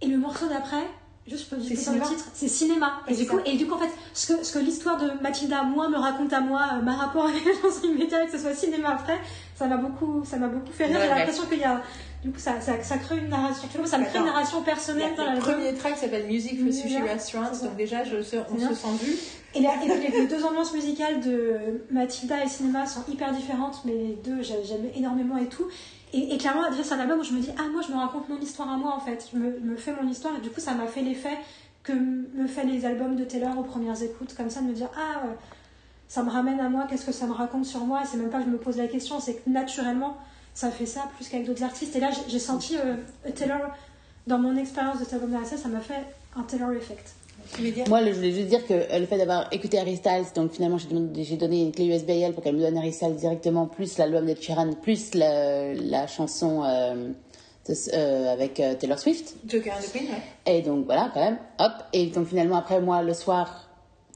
Et 0.03 0.07
le 0.09 0.19
morceau 0.19 0.47
d'après, 0.49 0.85
juste 1.27 1.49
pour 1.49 1.59
C'est 1.63 1.75
dire 1.75 1.93
le 1.95 2.01
titre, 2.09 2.25
c'est 2.35 2.49
cinéma. 2.49 3.01
Et 3.09 3.15
du, 3.17 3.27
coup, 3.27 3.39
ça. 3.39 3.43
et 3.47 3.57
du 3.57 3.67
coup, 3.67 3.75
en 3.75 3.79
fait, 3.79 3.91
ce 4.13 4.33
que, 4.33 4.45
ce 4.45 4.53
que 4.53 4.59
l'histoire 4.59 4.99
de 4.99 5.11
Mathilda, 5.23 5.63
moi, 5.63 5.89
me 5.89 5.97
raconte 5.97 6.33
à 6.33 6.41
moi, 6.41 6.63
euh, 6.75 6.83
ma 6.83 6.95
rapport 6.97 7.27
avec 7.27 7.45
la 7.45 7.53
chanson 7.63 7.87
immédiate, 7.87 8.27
que 8.27 8.33
ce 8.33 8.39
soit 8.39 8.55
cinéma 8.55 8.91
après, 8.91 9.19
ça 9.55 9.67
m'a 9.67 9.77
beaucoup, 9.79 10.23
ça 10.25 10.37
m'a 10.37 10.49
beaucoup 10.49 10.73
fait 10.73 10.87
rire. 10.87 10.99
J'ai 11.03 11.09
l'impression 11.09 11.47
qu'il 11.47 11.59
y 11.61 11.65
a, 11.65 11.81
du 12.23 12.31
coup, 12.31 12.39
ça, 12.39 12.61
ça, 12.61 12.83
ça 12.83 12.99
crée 12.99 13.19
une 13.19 13.29
narration. 13.29 13.67
Tu 13.73 13.79
vois, 13.79 13.87
ça 13.87 13.97
me 13.99 14.05
crée 14.05 14.19
une 14.19 14.27
narration 14.27 14.59
Le 14.61 14.65
personnelle 14.67 15.15
dans 15.17 15.25
l'album. 15.25 15.43
premier 15.55 15.75
track 15.75 15.97
s'appelle 15.97 16.27
Music 16.27 16.63
for 16.63 16.73
Sushi 16.73 16.99
Restaurants, 16.99 17.51
donc 17.63 17.77
déjà 17.77 18.05
je 18.05 18.17
on 18.17 18.23
se 18.69 18.75
sent 18.75 18.89
vu. 19.03 19.15
Et, 19.55 19.61
les, 19.61 20.11
les 20.21 20.27
deux 20.27 20.45
ambiances 20.45 20.75
musicales 20.75 21.21
de 21.23 21.81
Mathilda 21.91 22.45
et 22.45 22.49
cinéma 22.49 22.85
sont 22.85 23.01
hyper 23.11 23.33
différentes, 23.33 23.81
mais 23.87 23.93
les 23.95 24.19
deux, 24.23 24.43
j'ai- 24.43 24.63
j'aime 24.65 24.85
énormément 24.95 25.39
et 25.39 25.47
tout. 25.47 25.65
Et, 26.17 26.35
et 26.35 26.39
clairement, 26.39 26.69
déjà, 26.71 26.83
c'est 26.83 26.95
un 26.95 27.01
album 27.01 27.21
où 27.21 27.25
je 27.25 27.33
me 27.33 27.41
dis, 27.41 27.51
ah, 27.59 27.69
moi, 27.71 27.83
je 27.87 27.93
me 27.93 27.99
raconte 27.99 28.29
mon 28.31 28.39
histoire 28.39 28.71
à 28.71 28.77
moi, 28.79 28.95
en 28.95 29.01
fait. 29.01 29.29
Je 29.33 29.39
me, 29.39 29.77
fais 29.77 29.93
mon 30.01 30.09
histoire, 30.09 30.35
et 30.37 30.41
du 30.41 30.49
coup, 30.51 30.61
ça 30.61 30.73
m'a 30.73 30.87
fait 30.87 31.03
l'effet 31.03 31.37
que 31.83 31.93
me 31.93 32.47
fait 32.47 32.65
les 32.65 32.87
albums 32.87 33.17
de 33.17 33.25
Taylor 33.25 33.57
aux 33.59 33.63
premières 33.63 34.03
écoutes, 34.03 34.35
comme 34.35 34.49
ça, 34.49 34.61
de 34.61 34.67
me 34.67 34.73
dire, 34.73 34.89
ah, 34.97 35.27
euh, 35.27 35.33
ça 36.09 36.23
me 36.23 36.31
ramène 36.31 36.59
à 36.59 36.69
moi, 36.71 36.87
qu'est-ce 36.89 37.05
que 37.05 37.13
ça 37.13 37.27
me 37.27 37.33
raconte 37.33 37.67
sur 37.67 37.81
moi, 37.85 38.01
et 38.03 38.07
c'est 38.07 38.17
même 38.17 38.31
pas 38.31 38.39
que 38.39 38.45
je 38.47 38.51
me 38.51 38.57
pose 38.57 38.79
la 38.79 38.89
question, 38.89 39.21
c'est 39.21 39.35
que 39.35 39.51
naturellement, 39.51 40.17
ça 40.55 40.71
fait 40.71 40.87
ça, 40.87 41.03
plus 41.17 41.29
qu'avec 41.29 41.47
d'autres 41.47 41.63
artistes. 41.65 41.95
Et 41.97 42.01
là, 42.01 42.11
j'ai- 42.29 42.39
senti 42.39 42.77
euh, 42.79 42.97
Taylor, 43.35 43.61
dans 44.27 44.39
mon 44.39 44.57
expérience 44.57 44.99
de 44.99 45.05
cet 45.05 45.13
album 45.15 45.37
ça 45.45 45.69
m'a 45.69 45.81
fait 45.81 46.03
un 46.35 46.43
Taylor 46.43 46.73
effect. 46.73 47.15
Moi, 47.89 48.05
je 48.05 48.11
voulais 48.13 48.33
juste 48.33 48.49
dire 48.49 48.67
que 48.67 48.75
euh, 48.75 48.99
le 48.99 49.07
fait 49.07 49.19
d'avoir 49.19 49.49
écouté 49.53 49.79
Harry 49.79 49.97
Styles, 49.97 50.25
donc 50.35 50.53
finalement, 50.53 50.79
j'ai 50.79 51.37
donné 51.37 51.63
une 51.63 51.73
clé 51.73 51.87
USB 51.87 52.11
à 52.11 52.15
elle 52.15 52.33
pour 52.33 52.43
qu'elle 52.43 52.57
me 52.57 52.61
donne 52.61 52.77
Harry 52.77 52.93
Styles 52.93 53.17
directement, 53.17 53.67
plus 53.67 53.99
l'album 53.99 54.27
de 54.27 54.35
Sheeran, 54.41 54.73
plus 54.75 55.15
la, 55.15 55.73
la 55.75 56.07
chanson 56.07 56.63
euh, 56.65 57.11
de- 57.69 57.75
euh, 57.95 58.33
avec 58.33 58.55
Taylor 58.79 58.99
Swift. 58.99 59.35
Joker 59.47 59.73
and 59.77 59.81
the 59.83 59.91
Queen, 59.93 60.05
ouais. 60.11 60.53
Et 60.59 60.63
donc 60.63 60.87
voilà, 60.87 61.11
quand 61.15 61.21
même, 61.21 61.39
hop. 61.59 61.73
Et 61.93 62.07
donc 62.07 62.27
finalement, 62.29 62.57
après, 62.57 62.81
moi, 62.81 63.03
le 63.03 63.15
soir, 63.15 63.66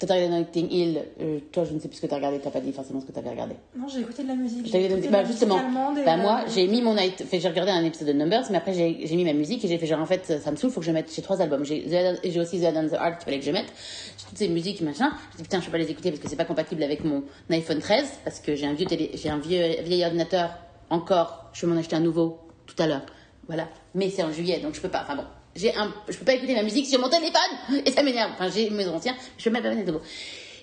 t'as 0.07 0.15
regardé 0.15 0.37
Notting 0.37 0.71
Hill. 0.71 1.03
euh, 1.21 1.39
toi, 1.53 1.65
je 1.65 1.75
ne 1.75 1.79
sais 1.79 1.89
plus 1.89 1.97
ce 1.97 2.03
que 2.03 2.07
t'as 2.07 2.17
regardé, 2.17 2.39
t'as 2.39 2.51
pas 2.51 2.61
dit 2.61 2.73
forcément 2.73 3.01
ce 3.01 3.07
que 3.07 3.13
t'avais 3.13 3.31
regardé. 3.31 3.55
Non, 3.77 3.87
j'ai 3.89 4.01
écouté 4.01 4.23
de 4.23 4.29
la 4.29 4.35
musique. 4.35 4.67
J'ai 4.67 4.87
écouté 4.87 5.07
de 5.07 5.13
bah, 5.13 5.19
la 5.19 5.29
musique 5.29 5.39
justement, 5.39 5.97
et 5.97 6.05
bah, 6.05 6.17
moi 6.17 6.45
j'ai 6.49 6.67
mis 6.67 6.83
mon 6.83 6.95
night, 6.95 7.23
fait, 7.25 7.41
j'ai 7.41 7.49
regardé 7.49 7.71
un 7.71 7.85
épisode 7.85 8.09
de 8.09 8.13
Numbers, 8.13 8.45
mais 8.51 8.57
après 8.57 8.73
j'ai 8.73 9.17
mis 9.17 9.25
ma 9.25 9.33
musique 9.33 9.65
et 9.65 9.69
j'ai 9.69 9.79
fait 9.79 9.87
genre 9.87 10.01
en 10.01 10.07
fait 10.07 10.41
ça 10.41 10.51
me 10.51 10.57
saoule, 10.57 10.71
faut 10.71 10.81
que 10.81 10.87
je 10.87 10.93
mette 10.93 11.13
j'ai 11.15 11.23
trois 11.23 11.41
albums, 11.43 11.65
j'ai 11.65 12.41
aussi 12.41 12.61
The 12.61 12.65
Adam 12.65 12.89
the 12.89 12.95
Art 12.95 13.19
qu'il 13.19 13.25
fallait 13.25 13.39
que 13.39 13.45
je 13.45 13.51
mette, 13.51 13.73
j'ai 14.19 14.27
toutes 14.27 14.39
ces 14.39 14.49
musiques 14.49 14.81
machin, 14.81 15.13
j'ai 15.33 15.39
dit 15.39 15.43
putain 15.45 15.61
je 15.61 15.67
peux 15.67 15.73
pas 15.73 15.79
les 15.79 15.91
écouter 15.91 16.11
parce 16.11 16.23
que 16.23 16.29
c'est 16.29 16.37
pas 16.37 16.45
compatible 16.45 16.83
avec 16.83 17.05
mon 17.05 17.23
iPhone 17.51 17.79
13 17.79 18.21
parce 18.25 18.41
que 18.41 18.55
j'ai 18.55 18.67
un 18.67 18.75
vieux 18.75 18.87
télé, 18.87 19.11
j'ai 19.15 19.29
un 19.29 19.39
vieux 19.39 19.83
vieil 19.83 20.05
ordinateur 20.05 20.51
encore, 20.89 21.51
je 21.53 21.67
vais 21.67 21.73
m'en 21.73 21.79
acheter 21.79 21.97
un 21.97 22.01
nouveau 22.01 22.39
tout 22.67 22.81
à 22.83 22.87
l'heure, 22.87 23.03
voilà, 23.47 23.69
mais 23.95 24.11
c'est 24.11 24.23
en 24.23 24.33
juillet 24.33 24.61
donc 24.61 24.75
je 24.75 24.81
peux 24.81 24.89
pas, 24.89 25.03
enfin 25.03 25.17
bon. 25.17 25.25
J'ai 25.57 25.75
un, 25.75 25.93
je 26.09 26.17
peux 26.17 26.25
pas 26.25 26.35
écouter 26.35 26.55
ma 26.55 26.63
musique 26.63 26.87
sur 26.87 27.01
mon 27.01 27.09
téléphone 27.09 27.41
et 27.87 27.91
ça 27.91 28.03
m'énerve. 28.03 28.33
Enfin, 28.35 28.49
j'ai 28.49 28.71
mes 28.71 28.87
anciens, 28.89 29.17
je 29.39 29.45
peux 29.45 29.51
même 29.51 29.63
pas 29.63 29.71
mettre 29.71 29.87
de 29.87 29.93
nouveau. 29.93 30.05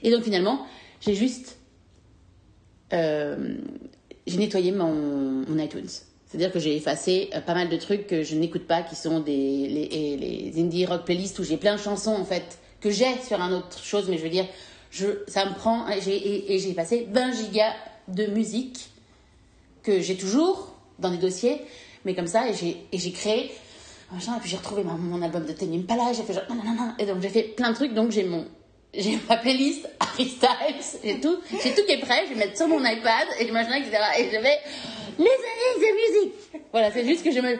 Et 0.03 0.11
donc 0.11 0.23
finalement, 0.23 0.65
j'ai 1.01 1.13
juste 1.13 1.57
euh, 2.93 3.55
j'ai 4.25 4.37
nettoyé 4.37 4.71
mon, 4.71 5.43
iTunes. 5.57 5.89
C'est-à-dire 6.25 6.51
que 6.51 6.59
j'ai 6.59 6.75
effacé 6.75 7.29
euh, 7.33 7.41
pas 7.41 7.53
mal 7.53 7.69
de 7.69 7.77
trucs 7.77 8.07
que 8.07 8.23
je 8.23 8.35
n'écoute 8.35 8.67
pas, 8.67 8.81
qui 8.81 8.95
sont 8.95 9.19
des, 9.19 9.33
les, 9.67 10.17
les 10.17 10.61
indie 10.61 10.85
rock 10.85 11.05
playlists 11.05 11.39
où 11.39 11.43
j'ai 11.43 11.57
plein 11.57 11.75
de 11.75 11.79
chansons 11.79 12.13
en 12.13 12.25
fait 12.25 12.59
que 12.81 12.91
j'ai 12.91 13.17
sur 13.25 13.41
un 13.41 13.51
autre 13.53 13.83
chose, 13.83 14.07
mais 14.09 14.17
je 14.17 14.23
veux 14.23 14.29
dire, 14.29 14.45
je, 14.91 15.07
ça 15.27 15.45
me 15.45 15.55
prend 15.55 15.87
et 15.89 16.01
j'ai, 16.01 16.69
effacé 16.69 17.07
20 17.11 17.31
gigas 17.33 17.73
de 18.07 18.27
musique 18.27 18.89
que 19.83 19.99
j'ai 20.01 20.15
toujours 20.15 20.73
dans 20.99 21.11
des 21.11 21.17
dossiers, 21.17 21.61
mais 22.05 22.15
comme 22.15 22.27
ça, 22.27 22.45
et 22.49 22.53
j'ai 22.53 23.11
créé, 23.11 23.51
machin, 24.11 24.37
et 24.37 24.39
puis 24.39 24.49
j'ai 24.49 24.57
retrouvé 24.57 24.83
mon 24.83 25.21
album 25.21 25.45
de 25.45 25.51
Tame 25.51 25.73
Impala, 25.73 26.13
j'ai 26.13 26.23
fait 26.23 26.33
genre, 26.33 26.43
non, 26.49 26.93
et 26.97 27.05
donc 27.05 27.21
j'ai 27.21 27.29
fait 27.29 27.43
plein 27.43 27.71
de 27.71 27.75
trucs, 27.75 27.93
donc 27.93 28.11
j'ai 28.11 28.23
mon, 28.23 28.45
j'ai 28.93 29.19
ma 29.29 29.37
playlist 29.37 29.89
Harry 29.99 30.25
Styles, 30.25 30.99
j'ai 31.03 31.19
tout, 31.19 31.37
j'ai 31.63 31.73
tout 31.73 31.81
qui 31.85 31.93
est 31.93 31.99
prêt, 31.99 32.23
je 32.27 32.33
vais 32.33 32.39
mettre 32.39 32.57
sur 32.57 32.67
mon 32.67 32.79
iPad, 32.79 33.27
et 33.39 33.51
machin, 33.51 33.75
etc., 33.75 33.97
et 34.19 34.25
je 34.25 34.41
vais, 34.41 34.59
les 35.17 35.25
années 35.25 35.77
de 35.77 36.23
musique! 36.23 36.61
Voilà, 36.71 36.91
c'est 36.91 37.05
juste 37.05 37.23
que 37.23 37.31
je 37.31 37.39
me, 37.39 37.59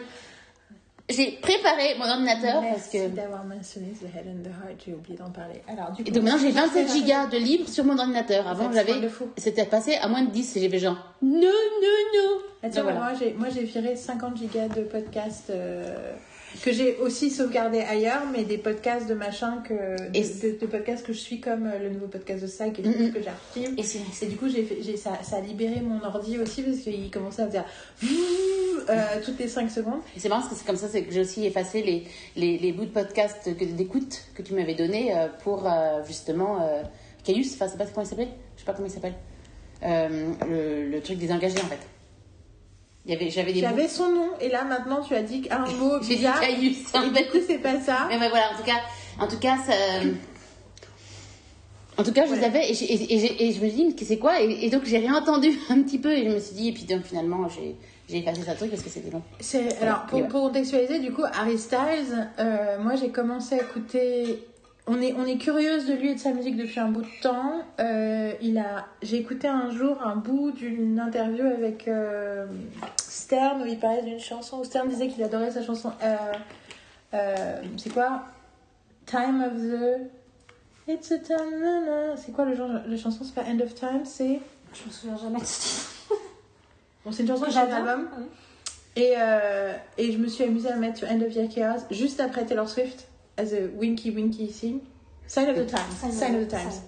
j'ai 1.10 1.32
préparé 1.42 1.96
mon 1.98 2.06
ordinateur 2.06 2.62
parce 2.62 2.92
Merci 2.94 2.98
que, 2.98 3.08
d'avoir 3.16 3.46
mentionné 3.46 3.94
The 3.94 4.14
Head 4.14 4.28
and 4.28 4.44
the 4.44 4.48
Heart, 4.48 4.84
j'ai 4.86 4.94
oublié 4.94 5.18
d'en 5.18 5.30
parler. 5.30 5.62
Alors, 5.68 5.92
du 5.92 6.04
coup, 6.04 6.10
et 6.10 6.12
donc 6.12 6.24
maintenant 6.24 6.38
j'ai 6.38 6.52
27 6.52 6.92
gigas 6.92 7.28
de 7.28 7.38
livres 7.38 7.70
sur 7.70 7.86
mon 7.86 7.98
ordinateur. 7.98 8.46
Avant 8.46 8.70
j'avais, 8.74 8.94
c'était 9.38 9.66
passé 9.66 9.96
à 9.96 10.10
moins 10.10 10.24
de 10.24 10.32
10 10.32 10.58
et 10.58 10.60
j'ai 10.60 10.70
fait 10.70 10.80
genre, 10.80 10.98
non, 11.22 11.40
non, 11.40 11.88
non! 12.14 12.70
Donc, 12.70 12.74
voilà. 12.84 13.00
moi, 13.00 13.14
j'ai, 13.18 13.34
moi, 13.34 13.48
j'ai 13.50 13.64
viré 13.64 13.96
50 13.96 14.36
gigas 14.36 14.68
de 14.68 14.82
podcasts 14.82 15.50
euh, 15.50 16.14
que 16.64 16.72
j'ai 16.72 16.98
aussi 16.98 17.30
sauvegardés 17.30 17.80
ailleurs, 17.82 18.24
mais 18.32 18.44
des 18.44 18.58
podcasts 18.58 19.08
de 19.08 19.14
machin 19.14 19.62
que. 19.68 19.74
Et 20.14 20.22
De, 20.24 20.52
de- 20.54 20.60
de 20.60 20.66
podcasts 20.66 21.06
que 21.06 21.14
je 21.14 21.18
suis 21.20 21.40
comme 21.40 21.66
euh, 21.68 21.80
le 21.80 21.90
nouveau 21.90 22.08
podcast 22.08 22.42
de 22.42 22.48
Sac 22.48 22.80
et 22.80 22.84
tout, 22.84 22.90
Mhm. 22.90 23.12
que 23.14 23.22
j'archive. 23.22 23.74
Et 23.78 24.26
Et 24.26 24.28
du 24.28 24.36
coup, 24.38 24.48
j'ai 24.50 24.98
ça, 24.98 25.20
ça 25.24 25.38
a 25.38 25.42
libéré 25.42 25.82
mon 25.82 26.04
ordi 26.04 26.38
aussi 26.40 26.62
parce 26.64 26.78
qu'il 26.80 27.10
commençait 27.12 27.44
à 27.44 27.50
faire 27.50 27.66
euh, 28.90 29.04
toutes 29.26 29.40
les 29.40 29.48
5 29.48 29.70
secondes. 29.70 30.00
C'est 30.18 30.30
marrant 30.30 30.42
parce 30.42 30.54
que 30.54 30.60
c'est 30.60 30.66
comme 30.66 30.76
ça 30.78 30.88
c'est 30.88 31.04
que 31.04 31.12
j'ai 31.14 31.22
aussi 31.22 31.46
effacé 31.46 31.82
les, 31.82 32.04
les, 32.36 32.58
les 32.58 32.72
bouts 32.72 32.86
de 32.86 32.92
podcast 32.92 33.48
d'écoute 33.50 34.24
que 34.36 34.42
tu 34.42 34.54
m'avais 34.54 34.76
donné 34.76 35.16
euh, 35.16 35.28
pour 35.44 35.68
euh, 35.68 36.04
justement 36.06 36.62
euh, 36.62 36.82
Caius, 37.24 37.54
enfin 37.56 37.68
c'est 37.68 37.78
pas 37.78 37.86
comment 37.86 38.06
il 38.06 38.10
s'appelait? 38.10 38.30
Je 38.56 38.62
sais 38.62 38.66
pas 38.66 38.74
comment 38.74 38.88
il 38.88 38.92
s'appelle. 38.92 39.14
Euh, 39.84 40.32
le, 40.50 40.90
le 40.90 41.02
truc 41.02 41.18
des 41.18 41.32
engagés 41.32 41.60
en 41.60 41.68
fait. 41.68 41.80
Il 43.08 43.14
y 43.14 43.16
avait, 43.16 43.30
j'avais 43.30 43.54
des 43.54 43.62
J'avais 43.62 43.88
son 43.88 44.12
nom 44.12 44.30
et 44.42 44.50
là 44.50 44.66
maintenant 44.66 45.02
tu 45.02 45.16
as 45.16 45.24
dit 45.24 45.48
un 45.50 45.60
mot 45.80 45.94
J'ai 46.02 46.08
dit 46.10 46.16
bizarre. 46.18 46.42
Caius 46.42 46.54
Et 46.94 47.10
du 47.24 47.30
coup, 47.32 47.38
c'est 47.48 47.58
pas 47.60 47.80
ça. 47.80 48.06
Mais, 48.10 48.18
mais 48.20 48.28
voilà, 48.30 48.52
en 48.54 48.58
tout 48.58 48.64
cas, 48.66 48.82
en 49.20 49.28
tout 49.28 49.40
cas, 49.40 49.56
ça... 49.66 49.74
En 52.00 52.04
tout 52.04 52.12
cas, 52.14 52.26
je 52.28 52.34
les 52.34 52.40
Ouais. 52.42 52.46
avais 52.46 52.70
et, 52.70 52.74
j'ai- 52.76 52.94
et, 52.94 53.16
et 53.16 53.20
j'ai- 53.20 53.48
et 53.48 53.52
je 53.54 53.60
me 53.64 53.70
dis 53.70 53.96
que 53.96 54.06
c'est 54.06 54.18
quoi? 54.20 54.40
Et, 54.40 54.70
donc 54.70 54.84
j'ai 54.86 55.00
rien 55.00 55.16
entendu 55.16 55.50
un 55.70 55.82
petit 55.82 55.98
peu 55.98 56.12
et 56.12 56.30
je 56.30 56.36
me 56.36 56.40
suis 56.40 56.56
dit 56.56 56.68
et 56.70 56.72
puis 56.72 56.84
donc 56.84 57.04
finalement 57.04 57.48
j'ai 57.50 57.76
j'ai 58.10 58.20
effacé 58.20 58.42
ça 58.44 58.54
truc 58.54 58.70
parce 58.70 58.84
que 58.84 58.90
c'était 58.90 59.10
long. 59.10 59.22
C'est 59.40 59.82
alors 59.82 60.06
pour, 60.06 60.20
Et 60.20 60.22
ouais. 60.22 60.28
pour 60.28 60.42
contextualiser 60.44 61.00
du 61.00 61.12
coup 61.12 61.24
Harry 61.34 61.58
Styles, 61.58 62.30
euh, 62.40 62.78
moi 62.80 62.96
j'ai 62.96 63.10
commencé 63.10 63.56
à 63.56 63.62
écouter. 63.64 64.44
On 64.90 65.02
est 65.02 65.14
on 65.18 65.26
est 65.26 65.38
curieuse 65.38 65.88
de 65.88 65.94
lui 65.94 66.12
et 66.12 66.14
de 66.16 66.20
sa 66.20 66.32
musique 66.34 66.56
depuis 66.56 66.80
un 66.80 66.88
bout 66.90 67.02
de 67.02 67.22
temps. 67.22 67.64
Euh, 67.80 68.32
il 68.42 68.58
a 68.60 68.86
j'ai 69.02 69.18
écouté 69.18 69.48
un 69.48 69.72
jour 69.72 69.98
un 70.06 70.16
bout 70.18 70.52
d'une 70.52 71.00
interview 71.00 71.46
avec 71.48 71.88
euh, 71.88 72.46
Stern 73.18 73.62
où 73.62 73.66
il 73.66 73.80
parlait 73.80 74.04
d'une 74.04 74.20
chanson 74.20 74.60
où 74.60 74.64
Stern 74.64 74.88
disait 74.88 75.08
qu'il 75.08 75.24
adorait 75.24 75.52
sa 75.52 75.64
chanson. 75.64 75.92
Euh, 76.04 76.16
euh, 77.14 77.62
c'est 77.78 77.92
quoi? 77.92 78.24
Time 79.06 79.44
of 79.44 79.54
the 79.54 80.10
It's 80.90 81.12
a 81.12 81.18
time. 81.18 82.16
C'est 82.16 82.32
quoi 82.32 82.46
le 82.46 82.56
genre 82.56 82.70
la 82.88 82.98
chanson? 82.98 83.24
C'est 83.24 83.34
pas 83.34 83.50
End 83.50 83.60
of 83.60 83.76
Time, 83.76 84.06
c'est? 84.06 84.40
Je 84.74 84.88
me 84.88 84.92
souviens 84.92 85.18
jamais 85.18 85.40
de 85.40 85.46
ce 85.46 85.88
bon 87.06 87.12
c'est 87.12 87.24
une 87.24 87.30
chanson 87.30 87.46
est 87.46 87.58
un 87.58 87.72
album. 87.72 88.08
Oui. 88.18 88.26
Et, 88.96 89.14
euh, 89.18 89.74
et 89.98 90.12
je 90.12 90.18
me 90.18 90.28
suis 90.28 90.44
amusée 90.44 90.70
à 90.70 90.76
mettre 90.76 91.04
End 91.06 91.22
of 91.22 91.34
Year 91.34 91.48
Chaos 91.50 91.86
juste 91.92 92.20
après 92.20 92.46
Taylor 92.46 92.70
Swift, 92.70 93.08
as 93.38 93.54
a 93.54 93.68
Winky 93.78 94.12
Winky 94.12 94.48
Thing. 94.48 94.80
Sign 95.28 95.50
of 95.50 95.58
the 95.58 95.68
Times. 95.68 96.12
Sign 96.12 96.36
of 96.36 96.48
the 96.48 96.50
Times. 96.50 96.82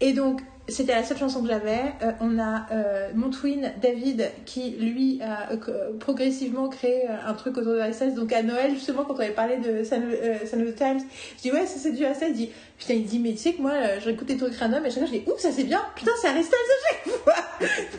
Et 0.00 0.12
donc, 0.12 0.40
c'était 0.70 0.94
la 0.94 1.04
seule 1.04 1.18
chanson 1.18 1.42
que 1.42 1.48
j'avais. 1.48 1.80
Euh, 2.02 2.12
on 2.20 2.38
a 2.38 2.66
euh, 2.72 3.10
mon 3.14 3.30
twin 3.30 3.72
David 3.80 4.30
qui, 4.46 4.70
lui, 4.70 5.20
a 5.22 5.52
euh, 5.52 5.92
progressivement 5.98 6.68
créé 6.68 7.08
euh, 7.08 7.14
un 7.26 7.34
truc 7.34 7.56
autour 7.56 7.74
de 7.74 7.92
Styles. 7.92 8.14
Donc 8.14 8.32
à 8.32 8.42
Noël, 8.42 8.72
justement, 8.72 9.04
quand 9.04 9.14
on 9.14 9.20
avait 9.20 9.30
parlé 9.30 9.56
de 9.58 9.84
Sign 9.84 10.02
of, 10.02 10.72
the 10.72 10.74
Times, 10.74 11.00
je 11.36 11.42
dis 11.42 11.52
ouais, 11.52 11.66
ça 11.66 11.78
c'est 11.78 11.92
du 11.92 12.04
Styles. 12.14 12.28
Il 12.30 12.34
dit 12.34 12.50
putain, 12.78 12.94
il 12.94 13.04
dit 13.04 13.18
mais 13.18 13.32
tu 13.32 13.38
sais 13.38 13.52
que 13.52 13.62
moi, 13.62 13.72
réécoute 14.04 14.28
des 14.28 14.36
trucs 14.36 14.56
random 14.56 14.84
et 14.84 14.90
chaque 14.90 15.04
fois 15.04 15.06
je 15.06 15.18
dis 15.18 15.24
ouh, 15.26 15.38
ça 15.38 15.50
c'est 15.52 15.64
bien. 15.64 15.82
Putain, 15.94 16.12
c'est 16.20 16.28
Harry 16.28 16.42
Styles 16.42 16.54
à 16.54 16.88
chaque 16.88 17.14
fois. 17.14 17.34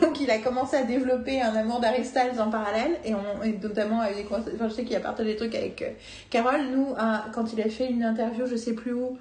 donc 0.00 0.20
il 0.20 0.30
a 0.30 0.38
commencé 0.38 0.76
à 0.76 0.82
développer 0.82 1.40
un 1.40 1.54
amour 1.54 1.80
d'Harry 1.80 2.02
en 2.38 2.50
parallèle 2.50 2.98
et, 3.04 3.14
on, 3.14 3.42
et 3.42 3.52
notamment 3.62 4.00
avec 4.00 4.16
des 4.16 4.22
Enfin, 4.32 4.68
je 4.68 4.74
sais 4.74 4.84
qu'il 4.84 4.96
a 4.96 5.00
partagé 5.00 5.32
des 5.32 5.36
trucs 5.36 5.54
avec 5.54 5.84
Carole. 6.30 6.62
Nous, 6.74 6.94
quand 7.34 7.52
il 7.52 7.60
a 7.60 7.68
fait 7.68 7.88
une 7.88 8.02
interview, 8.02 8.46
je 8.46 8.56
sais 8.56 8.72
plus 8.72 8.92
où. 8.92 9.18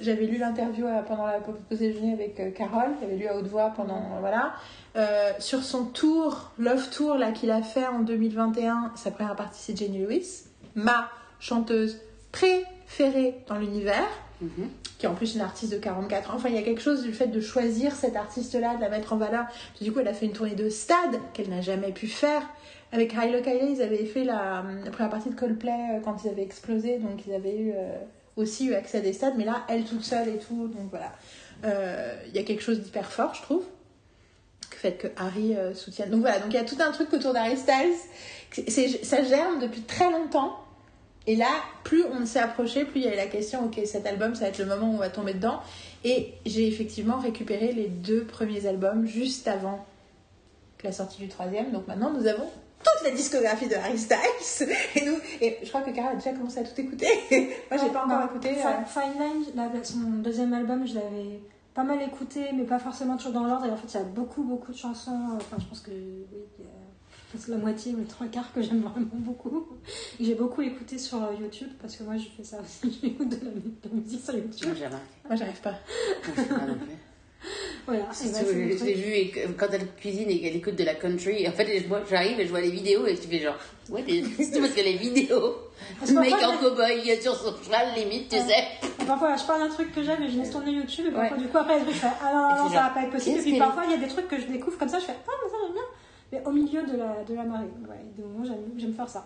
J'avais 0.00 0.24
lu 0.26 0.38
l'interview 0.38 0.86
euh, 0.86 1.02
pendant 1.02 1.26
la 1.26 1.38
pause 1.40 1.54
déjeuner 1.78 2.14
avec 2.14 2.40
euh, 2.40 2.50
Carole, 2.50 2.90
j'avais 3.00 3.16
lu 3.16 3.26
à 3.26 3.36
haute 3.36 3.46
voix 3.46 3.72
pendant. 3.76 4.02
Voilà. 4.20 4.54
Euh, 4.96 5.32
sur 5.38 5.62
son 5.62 5.84
tour, 5.84 6.50
Love 6.58 6.88
Tour, 6.90 7.16
là, 7.16 7.32
qu'il 7.32 7.50
a 7.50 7.60
fait 7.62 7.86
en 7.86 8.00
2021, 8.00 8.92
sa 8.96 9.10
première 9.10 9.36
partie, 9.36 9.60
c'est 9.60 9.76
Jenny 9.76 9.98
Lewis, 9.98 10.44
ma 10.74 11.10
chanteuse 11.40 11.98
préférée 12.32 13.34
dans 13.48 13.56
l'univers, 13.56 14.06
Mhm. 14.40 14.68
qui 14.98 15.06
est 15.06 15.08
en 15.08 15.14
plus 15.14 15.34
une 15.34 15.40
artiste 15.40 15.72
de 15.72 15.78
44 15.78 16.30
ans. 16.30 16.34
Enfin, 16.36 16.50
il 16.50 16.54
y 16.54 16.58
a 16.58 16.62
quelque 16.62 16.80
chose 16.82 17.02
du 17.02 17.12
fait 17.12 17.26
de 17.28 17.40
choisir 17.40 17.94
cette 17.94 18.16
artiste-là, 18.16 18.76
de 18.76 18.80
la 18.82 18.88
mettre 18.90 19.12
en 19.14 19.16
valeur. 19.16 19.46
Puis, 19.74 19.84
du 19.86 19.92
coup, 19.92 20.00
elle 20.00 20.08
a 20.08 20.12
fait 20.14 20.26
une 20.26 20.32
tournée 20.32 20.54
de 20.54 20.68
stade 20.68 21.18
qu'elle 21.32 21.48
n'a 21.48 21.62
jamais 21.62 21.92
pu 21.92 22.06
faire. 22.06 22.42
Avec 22.92 23.14
Hilo 23.14 23.40
Kylie, 23.42 23.72
ils 23.76 23.82
avaient 23.82 24.04
fait 24.04 24.24
la, 24.24 24.62
la 24.84 24.90
première 24.90 25.10
partie 25.10 25.30
de 25.30 25.34
Coldplay 25.34 26.00
quand 26.04 26.22
ils 26.24 26.28
avaient 26.30 26.42
explosé, 26.42 26.98
donc 26.98 27.26
ils 27.26 27.32
avaient 27.34 27.56
eu, 27.58 27.72
euh, 27.74 27.96
aussi 28.36 28.66
eu 28.66 28.74
accès 28.74 28.98
à 28.98 29.00
des 29.00 29.12
stades, 29.12 29.34
mais 29.36 29.44
là, 29.44 29.64
elle 29.68 29.84
toute 29.84 30.04
seule 30.04 30.28
et 30.28 30.38
tout, 30.38 30.68
donc 30.68 30.90
voilà. 30.90 31.12
Euh, 31.64 32.14
Il 32.28 32.36
y 32.36 32.38
a 32.38 32.42
quelque 32.42 32.62
chose 32.62 32.80
d'hyper 32.80 33.10
fort, 33.10 33.34
je 33.34 33.42
trouve, 33.42 33.64
le 34.70 34.76
fait 34.76 34.92
que 34.92 35.08
Harry 35.16 35.56
euh, 35.56 35.74
soutienne. 35.74 36.10
Donc 36.10 36.20
voilà, 36.20 36.38
donc 36.38 36.52
il 36.52 36.56
y 36.56 36.58
a 36.58 36.64
tout 36.64 36.76
un 36.80 36.92
truc 36.92 37.12
autour 37.12 37.32
d'Harry 37.32 37.56
Styles. 37.56 37.94
Ça 39.02 39.22
germe 39.24 39.60
depuis 39.60 39.82
très 39.82 40.10
longtemps. 40.10 40.58
Et 41.26 41.34
là, 41.34 41.48
plus 41.82 42.04
on 42.04 42.24
s'est 42.24 42.38
approché, 42.38 42.84
plus 42.84 43.00
il 43.00 43.06
y 43.06 43.08
a 43.08 43.14
eu 43.14 43.16
la 43.16 43.26
question, 43.26 43.64
ok, 43.64 43.80
cet 43.84 44.06
album, 44.06 44.34
ça 44.34 44.42
va 44.42 44.48
être 44.48 44.58
le 44.58 44.66
moment 44.66 44.90
où 44.90 44.94
on 44.94 44.98
va 44.98 45.10
tomber 45.10 45.34
dedans. 45.34 45.60
Et 46.04 46.34
j'ai 46.46 46.68
effectivement 46.68 47.18
récupéré 47.18 47.72
les 47.72 47.88
deux 47.88 48.24
premiers 48.24 48.66
albums 48.66 49.06
juste 49.06 49.48
avant 49.48 49.84
la 50.86 50.92
sortie 50.92 51.20
du 51.20 51.28
troisième. 51.28 51.72
Donc 51.72 51.86
maintenant, 51.86 52.12
nous 52.12 52.26
avons 52.26 52.48
toute 52.84 53.04
la 53.04 53.10
discographie 53.10 53.66
de 53.68 53.74
Harry 53.74 53.98
Styles. 53.98 54.68
Et, 54.94 55.04
nous, 55.04 55.16
et 55.40 55.58
je 55.62 55.68
crois 55.68 55.82
que 55.82 55.90
Cara 55.90 56.10
a 56.10 56.14
déjà 56.14 56.32
commencé 56.32 56.58
à 56.60 56.64
tout 56.64 56.80
écouter. 56.80 57.06
Moi, 57.70 57.80
j'ai 57.82 57.90
pas 57.90 58.04
encore 58.04 58.20
Non, 58.20 58.26
écouté. 58.26 58.54
Fi- 58.54 58.60
euh, 58.60 58.84
Fine 58.86 59.20
Line, 59.20 59.84
son 59.84 59.98
deuxième 60.22 60.52
album, 60.54 60.86
je 60.86 60.94
l'avais 60.94 61.40
pas 61.74 61.82
mal 61.84 62.00
écouté, 62.02 62.40
mais 62.54 62.64
pas 62.64 62.78
forcément 62.78 63.16
toujours 63.16 63.32
dans 63.32 63.44
l'ordre. 63.44 63.66
Et 63.66 63.70
en 63.70 63.76
fait, 63.76 63.88
il 63.92 63.94
y 63.96 64.00
a 64.00 64.04
beaucoup, 64.04 64.42
beaucoup 64.42 64.72
de 64.72 64.76
chansons. 64.76 65.30
Enfin, 65.36 65.56
je 65.58 65.64
pense 65.66 65.80
que 65.80 65.90
oui, 65.90 66.24
il 66.58 66.64
y 66.64 66.68
a 66.68 66.70
presque 67.30 67.48
la 67.48 67.56
moitié 67.56 67.92
ou 67.92 67.98
les 67.98 68.04
trois 68.04 68.28
quarts 68.28 68.52
que 68.54 68.62
j'aime 68.62 68.80
vraiment 68.82 69.06
beaucoup. 69.12 69.66
Et 70.20 70.24
J'ai 70.24 70.34
beaucoup 70.36 70.62
écouté 70.62 70.96
sur 70.96 71.22
euh, 71.22 71.32
YouTube 71.40 71.68
parce 71.82 71.96
que 71.96 72.04
moi, 72.04 72.16
je 72.16 72.28
fais 72.36 72.44
ça 72.44 72.58
aussi. 72.62 72.98
J'écoute 73.02 73.28
de 73.28 73.36
la, 73.36 73.50
de 73.50 73.60
la 73.84 73.90
musique 74.00 74.24
sur 74.24 74.34
YouTube. 74.34 74.74
Moi, 75.28 75.36
j'arrive 75.36 75.60
pas. 75.60 75.72
Moi, 75.72 76.34
je 76.36 76.42
pas 76.54 76.66
non 76.66 76.74
plus. 76.74 76.92
Voilà. 77.86 78.06
Si 78.12 78.30
bah, 78.32 78.38
tu- 78.40 78.78
je 78.78 78.84
l'ai 78.84 78.94
vu 78.94 79.12
et 79.12 79.30
que- 79.30 79.46
quand 79.52 79.66
elle 79.72 79.86
cuisine 79.92 80.28
et 80.28 80.40
qu'elle 80.40 80.56
écoute 80.56 80.74
de 80.74 80.82
la 80.84 80.94
country. 80.96 81.46
En 81.48 81.52
fait, 81.52 81.86
moi, 81.88 82.00
j'arrive 82.10 82.40
et 82.40 82.44
je 82.44 82.50
vois 82.50 82.60
les 82.60 82.70
vidéos 82.70 83.06
et 83.06 83.14
tu 83.14 83.28
fais 83.28 83.38
genre, 83.38 83.54
ouais, 83.90 84.04
c'est 84.42 84.58
parce 84.60 84.72
que 84.72 84.80
les 84.80 84.96
vidéos, 84.96 85.54
que 86.04 86.12
mec 86.18 86.32
en 86.34 86.54
je- 86.54 86.66
cow-boy 86.66 87.20
sur 87.22 87.36
son 87.36 87.54
cheval, 87.62 87.86
limite, 87.96 88.28
tu 88.28 88.36
Ouais. 88.36 88.42
sais. 88.42 88.64
Et 89.02 89.04
parfois, 89.06 89.36
je 89.36 89.44
parle 89.44 89.60
d'un 89.68 89.68
truc 89.74 89.92
que 89.94 90.02
j'aime 90.02 90.22
et 90.22 90.28
je 90.28 90.36
laisse 90.38 90.50
tourner 90.50 90.72
YouTube. 90.72 91.06
Et 91.08 91.12
parfois, 91.12 91.36
Ouais. 91.36 91.42
du 91.44 91.48
coup, 91.48 91.58
après, 91.58 91.78
je 91.86 91.90
fais 91.92 92.06
Ah 92.20 92.32
non, 92.34 92.64
non, 92.64 92.68
ça 92.70 92.82
va 92.82 92.90
pas 92.90 93.02
être 93.04 93.12
possible. 93.12 93.38
Et 93.38 93.42
puis 93.42 93.58
parfois, 93.58 93.84
il 93.84 93.92
y 93.92 93.94
a 93.94 93.98
des 93.98 94.08
trucs 94.08 94.26
que 94.28 94.40
je 94.40 94.46
découvre 94.46 94.76
comme 94.78 94.88
ça. 94.88 94.98
Je 94.98 95.04
fais 95.04 95.14
Ah, 95.26 95.30
mais 95.44 95.50
ça, 95.50 95.56
j'aime 95.64 95.72
bien. 95.74 95.82
Mais 96.32 96.42
au 96.44 96.50
milieu 96.50 96.82
de 96.82 96.96
la, 96.96 97.22
de 97.22 97.34
la 97.34 97.44
marée. 97.44 97.66
Ouais, 97.88 97.96
des 98.16 98.22
moments, 98.24 98.44
j'aime 98.44 98.64
j'aime 98.76 98.94
faire 98.94 99.08
ça. 99.08 99.24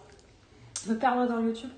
Me 0.87 0.95
perdre 0.97 1.27
dans 1.27 1.41
YouTube. 1.41 1.71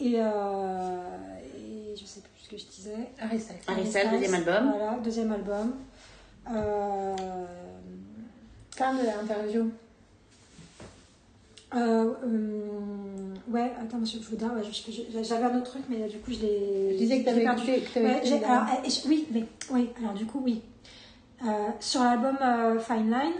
Et, 0.00 0.14
euh, 0.16 1.16
et 1.56 1.94
je 1.96 2.04
sais 2.04 2.20
plus 2.20 2.29
que 2.50 2.56
je 2.56 2.66
disais. 2.66 3.10
Harry 3.20 3.38
Styles. 3.38 4.10
Deuxième 4.10 4.34
album. 4.34 4.72
Voilà, 4.76 4.98
deuxième 5.02 5.32
album. 5.32 5.74
Euh, 6.52 7.16
Parle 8.76 8.98
de 8.98 9.04
l'interview. 9.06 9.70
euh, 11.74 12.12
euh, 12.24 13.34
ouais, 13.48 13.70
attends, 13.80 14.04
je, 14.04 14.18
vous 14.18 14.36
ouais, 14.56 15.22
j'avais 15.22 15.44
un 15.44 15.58
autre 15.58 15.70
truc, 15.70 15.82
mais 15.88 16.08
du 16.08 16.18
coup, 16.18 16.32
je 16.32 16.40
l'ai. 16.40 16.92
Je 16.94 16.98
disais 16.98 17.20
que 17.20 17.26
t'avais 17.26 17.42
perdu. 17.42 17.62
que 17.66 18.00
Ouais, 18.00 18.18
écouté 18.26 18.44
alors, 18.44 18.66
je- 18.84 19.08
oui, 19.08 19.28
mais, 19.32 19.44
oui, 19.70 19.90
alors 20.00 20.14
du 20.14 20.24
coup, 20.26 20.40
oui. 20.44 20.62
Euh, 21.46 21.48
sur 21.78 22.02
l'album 22.02 22.36
Fine 22.80 23.10
Line, 23.10 23.32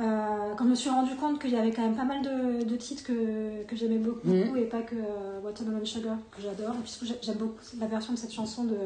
euh, 0.00 0.54
quand 0.56 0.64
je 0.64 0.70
me 0.70 0.74
suis 0.74 0.90
rendu 0.90 1.14
compte 1.16 1.40
qu'il 1.40 1.50
y 1.50 1.56
avait 1.56 1.70
quand 1.72 1.82
même 1.82 1.96
pas 1.96 2.04
mal 2.04 2.22
de, 2.22 2.64
de 2.64 2.76
titres 2.76 3.02
que, 3.04 3.62
que 3.64 3.76
j'aimais 3.76 3.98
beaucoup 3.98 4.28
Mhm. 4.28 4.56
et 4.56 4.64
pas 4.64 4.82
que 4.82 4.94
euh, 4.94 5.40
Watermelon 5.42 5.84
Sugar, 5.84 6.16
que 6.34 6.42
j'adore, 6.42 6.74
et 6.74 6.82
puis 6.84 7.14
j'aime 7.22 7.36
beaucoup 7.36 7.54
la 7.80 7.86
version 7.86 8.12
de 8.12 8.18
cette 8.18 8.32
chanson 8.32 8.64
de, 8.64 8.76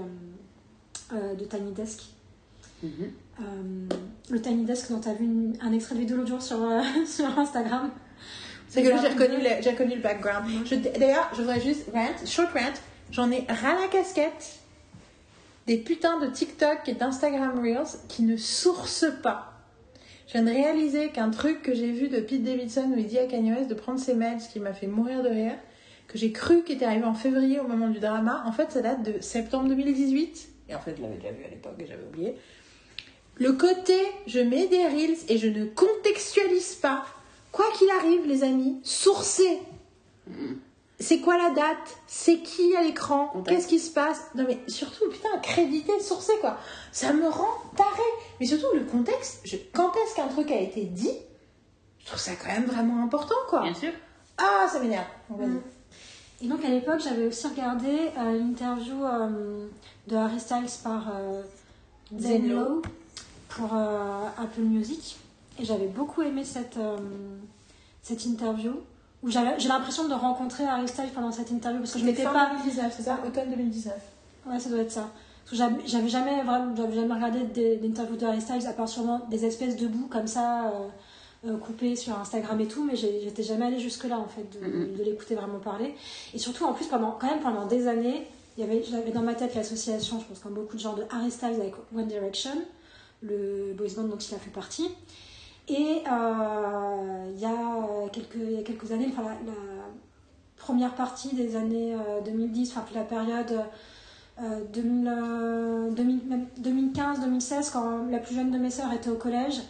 euh, 1.12 1.34
de 1.34 1.44
Tiny 1.44 1.72
Desk. 1.72 2.02
Mhm. 2.82 3.10
Le 4.30 4.40
Tiny 4.40 4.64
Desk 4.64 4.90
dont 4.90 5.00
tu 5.00 5.08
as 5.08 5.14
vu 5.14 5.24
une- 5.24 5.56
un 5.60 5.72
extrait 5.72 5.94
de 5.94 6.00
vidéo 6.00 6.16
l'autre 6.16 6.28
jour 6.28 6.42
sur, 6.42 6.58
sur 7.06 7.38
Instagram. 7.38 7.90
C'est 8.68 8.82
que 8.82 8.88
j'ai 9.00 9.08
reconnu, 9.08 9.38
le, 9.38 9.62
j'ai 9.62 9.70
reconnu 9.70 9.96
le 9.96 10.00
background. 10.02 10.46
D'ailleurs, 10.98 11.28
je 11.34 11.40
voudrais 11.40 11.60
juste 11.60 11.90
rant, 11.92 12.06
short 12.24 12.52
rant, 12.52 12.60
j'en 13.10 13.30
ai 13.32 13.44
ras 13.48 13.74
la 13.80 13.88
casquette 13.90 14.60
des 15.66 15.78
putains 15.78 16.20
de 16.20 16.26
TikTok 16.28 16.78
et 16.86 16.94
d'Instagram 16.94 17.58
Reels 17.58 17.98
qui 18.08 18.22
ne 18.22 18.36
sourcent 18.36 19.10
pas. 19.22 19.49
Je 20.30 20.38
viens 20.38 20.44
de 20.44 20.50
réaliser 20.52 21.08
qu'un 21.08 21.30
truc 21.30 21.60
que 21.60 21.74
j'ai 21.74 21.90
vu 21.90 22.06
de 22.06 22.20
Pete 22.20 22.44
Davidson 22.44 22.92
où 22.94 22.98
il 23.00 23.08
dit 23.08 23.18
à 23.18 23.26
Kanye 23.26 23.66
de 23.66 23.74
prendre 23.74 23.98
ses 23.98 24.14
meds, 24.14 24.38
ce 24.38 24.48
qui 24.48 24.60
m'a 24.60 24.72
fait 24.72 24.86
mourir 24.86 25.24
de 25.24 25.28
rire, 25.28 25.54
que 26.06 26.18
j'ai 26.18 26.30
cru 26.30 26.62
qu'il 26.62 26.76
était 26.76 26.84
arrivé 26.84 27.02
en 27.02 27.14
février 27.14 27.58
au 27.58 27.66
moment 27.66 27.88
du 27.88 27.98
drama, 27.98 28.44
en 28.46 28.52
fait 28.52 28.70
ça 28.70 28.80
date 28.80 29.02
de 29.02 29.20
septembre 29.20 29.68
2018. 29.70 30.48
Et 30.68 30.74
en 30.76 30.78
fait 30.78 30.94
je 30.96 31.02
l'avais 31.02 31.16
déjà 31.16 31.32
vu 31.32 31.44
à 31.44 31.48
l'époque 31.48 31.74
et 31.80 31.86
j'avais 31.88 32.04
oublié. 32.04 32.36
Le 33.38 33.54
côté, 33.54 33.98
je 34.28 34.38
mets 34.38 34.68
des 34.68 34.86
reels 34.86 35.18
et 35.28 35.36
je 35.36 35.48
ne 35.48 35.64
contextualise 35.64 36.76
pas. 36.76 37.04
Quoi 37.50 37.66
qu'il 37.76 37.90
arrive, 37.90 38.24
les 38.28 38.44
amis, 38.44 38.78
sourcez. 38.84 39.58
C'est 41.00 41.20
quoi 41.20 41.38
la 41.38 41.50
date? 41.50 41.96
C'est 42.06 42.38
qui 42.40 42.76
à 42.76 42.82
l'écran? 42.82 43.32
Qu'est-ce 43.46 43.66
qui 43.66 43.78
se 43.78 43.90
passe? 43.90 44.20
Non 44.34 44.44
mais 44.46 44.58
surtout, 44.68 45.08
putain, 45.10 45.38
créditer, 45.42 45.98
sourcer 46.00 46.34
quoi. 46.40 46.58
Ça 46.92 47.12
me 47.14 47.26
rend 47.28 47.54
taré. 47.76 48.02
Mais 48.38 48.46
surtout, 48.46 48.66
le 48.74 48.84
contexte, 48.84 49.40
je- 49.44 49.56
quand 49.72 49.90
est-ce 49.96 50.14
qu'un 50.16 50.28
truc 50.28 50.50
a 50.50 50.60
été 50.60 50.84
dit? 50.84 51.16
Je 52.00 52.06
trouve 52.06 52.18
ça 52.20 52.32
quand 52.36 52.48
même 52.52 52.66
vraiment 52.66 53.02
important 53.02 53.34
quoi. 53.48 53.62
Bien 53.62 53.74
sûr. 53.74 53.92
Ah, 54.36 54.66
ça 54.70 54.78
m'énerve. 54.80 55.06
Bon, 55.30 55.36
vas-y. 55.38 55.48
Mm. 55.48 55.62
Et 56.42 56.46
donc 56.48 56.64
à 56.64 56.68
l'époque, 56.68 57.00
j'avais 57.02 57.26
aussi 57.26 57.46
regardé 57.46 58.10
euh, 58.18 58.38
l'interview 58.38 59.04
euh, 59.04 59.66
de 60.06 60.16
Harry 60.16 60.40
Styles 60.40 60.64
par 60.82 61.08
euh, 61.14 61.42
Zenlo. 62.18 62.48
Zenlo 62.48 62.82
pour 63.48 63.70
euh, 63.74 64.26
Apple 64.38 64.60
Music. 64.62 65.16
Et 65.58 65.64
j'avais 65.64 65.88
beaucoup 65.88 66.22
aimé 66.22 66.44
cette, 66.44 66.78
cette 68.02 68.24
interview. 68.24 68.72
Où 69.22 69.30
j'avais- 69.30 69.58
j'ai 69.58 69.68
l'impression 69.68 70.08
de 70.08 70.14
rencontrer 70.14 70.64
Harry 70.64 70.88
Styles 70.88 71.10
pendant 71.14 71.30
cette 71.32 71.50
interview 71.50 71.80
parce 71.80 71.92
que 71.92 71.98
je 71.98 72.04
m'étais 72.04 72.22
pas 72.32 72.50
2019, 72.52 72.94
c'est 72.96 73.02
ça 73.02 73.18
Automne 73.26 73.50
2019. 73.50 73.94
Ouais, 74.46 74.58
ça 74.58 74.70
doit 74.70 74.78
être 74.78 74.90
ça. 74.92 75.08
Parce 75.44 75.50
que 75.50 75.56
j'avais- 75.84 76.08
jamais 76.08 76.42
vraiment, 76.42 76.74
j'avais 76.76 76.94
jamais 76.94 77.14
regardé 77.14 77.40
d'interviews 77.76 78.16
de 78.16 78.24
Harry 78.26 78.40
Styles 78.40 78.66
à 78.66 78.72
part 78.72 78.88
sûrement 78.88 79.20
des 79.30 79.44
espèces 79.44 79.76
de 79.76 79.86
bouts 79.88 80.06
comme 80.08 80.26
ça 80.26 80.68
euh, 80.68 80.88
euh, 81.48 81.56
coupés 81.58 81.96
sur 81.96 82.18
Instagram 82.18 82.58
et 82.60 82.66
tout, 82.66 82.84
mais 82.84 82.96
j'étais 82.96 83.42
jamais 83.42 83.66
allée 83.66 83.78
jusque 83.80 84.04
là 84.04 84.18
en 84.18 84.26
fait 84.26 84.46
de, 84.58 84.66
Mhm. 84.66 84.96
de 84.96 85.02
l'écouter 85.04 85.34
vraiment 85.34 85.58
parler. 85.58 85.94
Et 86.32 86.38
surtout 86.38 86.64
en 86.64 86.72
plus 86.72 86.86
pendant 86.86 87.12
quand 87.12 87.26
même 87.28 87.40
pendant 87.40 87.66
des 87.66 87.88
années, 87.88 88.26
il 88.56 88.64
y 88.64 88.66
avait 88.66 88.82
j'avais 88.82 89.10
dans 89.10 89.22
ma 89.22 89.34
tête 89.34 89.54
l'association, 89.54 90.18
je 90.20 90.24
pense 90.26 90.38
comme 90.38 90.54
beaucoup 90.54 90.76
de 90.76 90.80
gens 90.80 90.94
de 90.94 91.02
Harry 91.10 91.30
Styles 91.30 91.56
avec 91.60 91.74
One 91.94 92.06
Direction, 92.06 92.52
le 93.22 93.74
boys 93.76 93.88
band 93.96 94.04
dont 94.04 94.16
il 94.16 94.34
a 94.34 94.38
fait 94.38 94.50
partie. 94.50 94.88
Et 95.70 96.02
euh, 96.10 97.30
il 97.32 97.40
y 97.40 97.46
a 97.46 98.08
quelques 98.12 98.34
il 98.34 98.52
y 98.52 98.58
a 98.58 98.62
quelques 98.62 98.90
années, 98.90 99.06
enfin 99.08 99.22
la, 99.22 99.52
première 100.56 100.94
partie 100.96 101.34
des 101.34 101.54
années 101.54 101.94
euh, 101.94 102.20
2010, 102.24 102.72
enfin 102.72 102.82
toute 102.86 102.96
la 102.96 103.04
période 103.04 103.60
euh, 104.42 104.64
2000, 104.72 105.08
euh, 105.08 105.90
2000 105.92 106.20
même 106.26 106.46
2015-2016, 106.60 107.72
quand 107.72 108.10
la 108.10 108.18
plus 108.18 108.34
jeune 108.34 108.50
de 108.50 108.58
mes 108.58 108.70
sœurs 108.70 108.92
était 108.92 109.10
au 109.10 109.14
collège, 109.14 109.60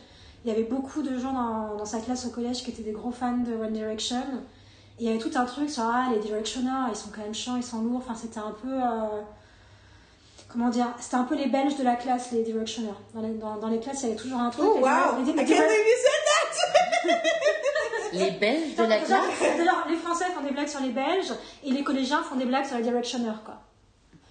il 0.44 0.48
y 0.48 0.54
avait 0.54 0.64
beaucoup 0.64 1.02
de 1.02 1.18
gens 1.18 1.34
dans, 1.34 1.76
dans 1.76 1.84
sa 1.84 2.00
classe 2.00 2.24
au 2.24 2.30
collège 2.30 2.64
qui 2.64 2.70
étaient 2.70 2.82
des 2.82 2.92
gros 2.92 3.10
fans 3.10 3.36
de 3.36 3.52
One 3.52 3.74
Direction. 3.74 4.22
Et 4.98 5.04
il 5.04 5.06
y 5.06 5.10
avait 5.10 5.18
tout 5.18 5.30
un 5.34 5.44
truc 5.44 5.68
sur 5.68 5.82
ah, 5.84 6.08
les 6.12 6.18
Directioners, 6.18 6.88
ils 6.90 6.96
sont 6.96 7.10
quand 7.14 7.22
même 7.22 7.34
chiants, 7.34 7.56
ils 7.56 7.62
sont 7.62 7.82
lourds. 7.82 7.98
Enfin, 7.98 8.14
c'était 8.14 8.40
un 8.40 8.54
peu. 8.62 8.72
euh, 8.72 9.20
comment 10.52 10.68
dire 10.68 10.86
C'était 11.00 11.16
un 11.16 11.24
peu 11.24 11.34
les 11.36 11.46
Belges 11.46 11.76
de 11.76 11.84
la 11.84 11.96
classe, 11.96 12.30
les 12.32 12.42
Directioners. 12.42 12.88
Dans 13.14 13.20
les, 13.22 13.30
dans, 13.34 13.56
dans 13.56 13.68
les 13.68 13.80
classes, 13.80 14.02
il 14.02 14.08
y 14.08 14.12
avait 14.12 14.20
toujours 14.20 14.38
un 14.40 14.50
truc. 14.50 14.64
Oh 14.66 14.76
les- 14.76 14.82
wow 14.82 15.24
les- 15.24 15.32
les- 15.32 15.46
said 15.46 15.66
Les 18.12 18.30
Belges 18.32 18.74
de 18.76 18.82
la 18.84 18.98
classe? 18.98 19.20
d'ailleurs, 19.56 19.86
les 19.88 19.96
Français 19.96 20.24
font 20.34 20.42
des 20.42 20.50
blagues 20.50 20.68
sur 20.68 20.80
les 20.80 20.90
Belges 20.90 21.32
et 21.64 21.70
les 21.70 21.84
collégiens 21.84 22.22
font 22.22 22.34
des 22.36 22.44
blagues 22.44 22.66
sur 22.66 22.76
les 22.76 22.82
Directioners, 22.82 23.38
quoi. 23.44 23.54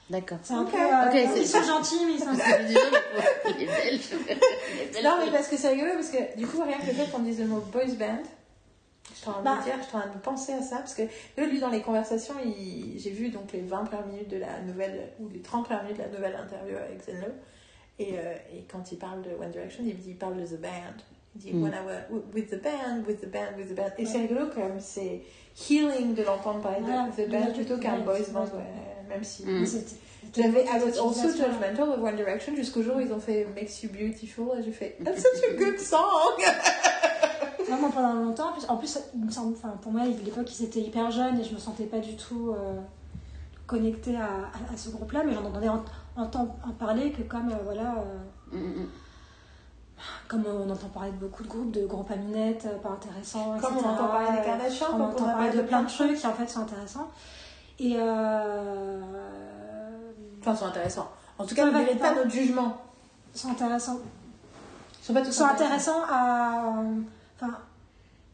D'accord. 0.09 0.39
C'est 0.43 0.53
un 0.53 0.63
peu. 0.65 0.75
euh, 0.75 1.25
ils 1.37 1.47
sont 1.47 1.61
ça. 1.61 1.67
gentils, 1.67 1.99
mais 2.05 2.13
ils 2.13 2.19
sont. 2.19 2.31
Les. 3.47 3.59
Les 3.59 3.65
Belges. 3.67 4.09
Non, 5.03 5.17
mais 5.23 5.31
parce 5.31 5.47
que 5.47 5.55
c'est 5.55 5.69
rigolo, 5.69 5.91
parce 5.93 6.09
que 6.09 6.35
du 6.37 6.47
coup, 6.47 6.61
rien 6.63 6.77
que 6.79 6.87
le 6.87 6.93
fait 6.93 7.11
qu'on 7.11 7.19
dise 7.19 7.39
le 7.39 7.45
mot 7.45 7.59
boys 7.71 7.85
band, 7.97 8.23
je 9.19 9.23
suis 9.23 9.29
en 9.29 9.33
train 9.33 9.41
de 9.41 9.45
Bah. 9.45 9.55
me 9.57 9.63
dire, 9.63 9.73
je 9.79 9.87
suis 9.87 9.97
en 9.97 9.99
train 9.99 10.09
de 10.09 10.19
penser 10.19 10.53
à 10.53 10.61
ça, 10.61 10.77
parce 10.77 10.93
que 10.93 11.01
lui, 11.37 11.59
dans 11.59 11.69
les 11.69 11.81
conversations, 11.81 12.35
j'ai 12.95 13.09
vu 13.11 13.29
donc 13.29 13.51
les 13.51 13.61
20 13.61 13.83
premières 13.85 14.07
minutes 14.07 14.29
de 14.29 14.37
la 14.37 14.61
nouvelle, 14.61 15.09
ou 15.19 15.27
les 15.29 15.41
30 15.41 15.65
premières 15.65 15.83
minutes 15.83 15.97
de 15.97 16.03
la 16.03 16.09
nouvelle 16.09 16.35
interview 16.35 16.77
avec 16.77 17.01
Zenlo, 17.03 17.27
et, 17.99 18.13
euh, 18.17 18.33
et 18.53 18.63
quand 18.71 18.91
il 18.93 18.97
parle 18.97 19.21
de 19.23 19.31
One 19.31 19.51
Direction, 19.51 19.83
il, 19.85 19.97
dit- 19.97 20.11
il 20.11 20.15
parle 20.15 20.37
de 20.37 20.45
The 20.45 20.59
Band. 20.61 20.69
Il 21.35 21.41
dit, 21.41 21.53
Mm. 21.53 21.63
when 21.63 21.73
I 21.73 21.85
were 21.85 22.21
with 22.33 22.49
the 22.49 22.61
band, 22.61 23.03
with 23.07 23.19
the 23.21 23.27
band, 23.29 23.55
with 23.57 23.67
the 23.69 23.75
band. 23.75 23.91
Et 23.97 24.05
c'est 24.05 24.19
rigolo, 24.19 24.47
comme 24.47 24.79
c'est 24.79 25.21
healing 25.69 26.15
de 26.15 26.23
l'entendre 26.23 26.61
parler 26.61 26.79
de 26.79 27.11
The 27.23 27.27
de 27.27 27.31
Band 27.31 27.51
plutôt 27.53 27.77
qu'un 27.77 27.99
boys 27.99 28.19
band, 28.31 28.43
ouais, 28.45 29.07
même 29.09 29.23
si. 29.23 29.45
Mm. 29.45 29.65
J'avais, 30.35 30.63
I 30.65 30.79
was 30.83 30.97
also 30.99 31.27
judgmental 31.29 31.89
of 31.89 32.01
One 32.03 32.15
Direction 32.15 32.55
jusqu'au 32.55 32.81
jour 32.83 32.97
où 32.97 32.99
ils 32.99 33.11
ont 33.11 33.19
fait 33.19 33.47
Makes 33.55 33.83
You 33.83 33.89
Beautiful 33.89 34.59
et 34.59 34.63
j'ai 34.63 34.71
fait 34.71 34.97
That's 35.03 35.21
such 35.21 35.43
a 35.49 35.53
good 35.55 35.79
song! 35.79 35.99
Vraiment 37.67 37.89
pendant 37.91 38.13
longtemps. 38.13 38.51
En 38.67 38.77
plus- 38.77 38.99
il 39.15 39.25
me 39.25 39.31
semble- 39.31 39.55
enfin, 39.57 39.75
pour 39.81 39.91
moi, 39.91 40.01
à 40.01 40.05
l'époque, 40.05 40.47
ils 40.59 40.65
étaient 40.65 40.79
hyper 40.81 41.11
jeunes 41.11 41.39
et 41.39 41.43
je 41.43 41.53
me 41.53 41.59
sentais 41.59 41.85
pas 41.85 41.99
du 41.99 42.15
tout 42.15 42.51
euh, 42.51 42.79
connectée 43.67 44.15
à, 44.17 44.23
à- 44.25 44.73
à 44.73 44.77
ce 44.77 44.89
groupe-là, 44.89 45.23
mais 45.25 45.33
j'en 45.33 45.45
entendais 45.45 45.69
en, 45.69 45.83
en 46.17 46.25
parler 46.79 47.11
que 47.11 47.21
comme, 47.23 47.49
euh, 47.49 47.55
voilà, 47.63 47.95
euh, 47.99 48.17
Mm, 48.57 48.81
mm. 48.81 48.87
comme 50.27 50.43
on 50.47 50.67
entend 50.71 50.87
parler 50.87 51.11
de 51.11 51.17
beaucoup 51.17 51.43
de 51.43 51.47
groupes, 51.47 51.71
de 51.71 51.85
groupes 51.85 52.09
à 52.09 52.15
minettes, 52.15 52.65
euh, 52.65 52.77
pas 52.79 52.89
intéressants, 52.89 53.57
Comme 53.61 53.73
etc. 53.75 53.85
on 53.85 53.89
entend 53.93 54.07
parler 54.07 54.37
des 54.39 54.43
Kardashians, 54.45 54.87
on 54.87 54.91
comme 54.93 55.01
on 55.01 55.05
entend 55.09 55.23
entend 55.25 55.33
parler 55.37 55.55
de 55.57 55.61
plein 55.61 55.83
de 55.83 55.87
trucs 55.89 56.17
qui 56.17 56.25
en 56.25 56.33
fait 56.33 56.47
sont 56.47 56.61
intéressants. 56.61 57.09
Et 57.79 57.93
euh, 57.97 59.01
Enfin, 60.41 60.55
sont 60.55 60.65
intéressants. 60.65 61.09
En 61.37 61.45
tout 61.45 61.55
cas, 61.55 61.65
ne 61.65 61.71
méritent 61.71 61.99
pas. 61.99 62.15
notre 62.15 62.31
jugement. 62.31 62.77
sont 63.33 63.49
intéressants. 63.51 63.99
Ils 65.01 65.05
sont 65.05 65.13
pas 65.13 65.21
tous 65.21 65.31
sont 65.31 65.45
intéressants 65.45 66.03
à. 66.09 66.73
Enfin, 67.35 67.57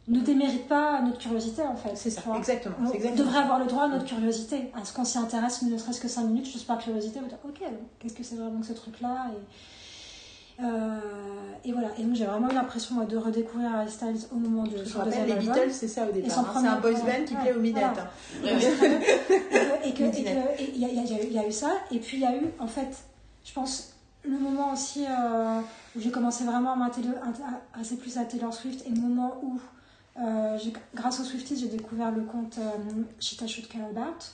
ne 0.08 0.20
déméritent 0.20 0.68
pas 0.68 1.02
notre 1.02 1.18
curiosité 1.18 1.64
en 1.64 1.76
fait. 1.76 1.96
C'est 1.96 2.10
ça, 2.12 2.22
exactement. 2.38 2.76
On 2.82 2.92
exactement. 2.92 3.26
devrait 3.26 3.40
avoir 3.40 3.60
le 3.60 3.66
droit 3.66 3.84
à 3.84 3.88
notre 3.88 4.06
curiosité, 4.06 4.72
à 4.80 4.86
ce 4.86 4.94
qu'on 4.94 5.06
s'y 5.06 5.18
intéresse, 5.18 5.64
ne 5.64 5.78
serait-ce 5.78 6.00
que 6.00 6.08
5 6.08 6.24
minutes, 6.24 6.46
juste 6.46 6.68
par 6.68 6.78
curiosité, 6.78 7.20
vous 7.20 7.28
dire, 7.28 7.38
ok, 7.44 7.64
qu'est-ce 8.00 8.14
que 8.14 8.24
c'est 8.24 8.36
vraiment 8.36 8.60
que 8.60 8.68
ce 8.68 8.74
truc-là 8.74 9.28
et, 9.32 9.36
euh, 9.36 9.40
et 11.64 11.72
voilà, 11.72 11.88
et 11.98 12.04
donc 12.04 12.16
j'ai 12.16 12.26
vraiment 12.26 12.50
eu 12.50 12.54
l'impression 12.54 13.04
de 13.04 13.18
redécouvrir 13.18 13.74
Harry 13.76 13.90
Styles 13.90 14.28
au 14.32 14.36
moment 14.36 14.64
de 14.64 14.84
son 14.86 15.00
deuxième 15.04 15.26
les 15.26 15.32
album. 15.34 15.54
Beatles, 15.54 15.72
c'est 15.72 15.88
ça 15.88 16.04
au 16.08 16.12
départ. 16.12 16.30
hein. 16.40 16.44
C'est 16.62 16.68
un 16.68 16.80
boys 16.80 16.92
band 16.92 17.26
qui 17.26 17.36
plaît 17.36 17.54
aux 17.54 17.60
minettes. 17.60 17.84
hein. 17.84 18.08
Et 19.84 19.94
que- 19.94 20.04
il 20.18 20.80
y, 20.80 21.38
a- 21.40 21.48
eu- 21.48 21.52
ça 21.52 21.72
et 21.92 22.00
puis 22.00 22.18
il 22.18 22.24
y 22.24 22.26
a 22.26 22.36
eu 22.36 22.46
en 22.60 22.68
fait 22.68 22.96
je 23.44 23.54
pense 23.54 23.94
le 24.24 24.38
moment 24.40 24.74
aussi 24.74 25.06
euh, 25.08 25.60
où 25.96 26.00
j'ai 26.00 26.10
commencé 26.12 26.44
vraiment 26.46 26.74
à 26.74 26.76
m'intéresser 26.76 27.98
plus 27.98 28.18
à 28.18 28.26
Taylor 28.26 28.54
Swift 28.54 28.86
et 28.88 28.90
le 28.90 29.00
moment 29.00 29.36
où 29.44 29.60
euh, 30.20 30.58
grâce 30.96 31.20
aux 31.20 31.24
Swifties 31.24 31.58
j'ai 31.58 31.68
découvert 31.68 32.12
le 32.12 32.22
compte 32.24 32.58
euh, 32.58 32.72
Shit 33.20 33.42
I 33.42 33.48
Should 33.48 33.68
Care 33.68 33.86
About 33.92 34.26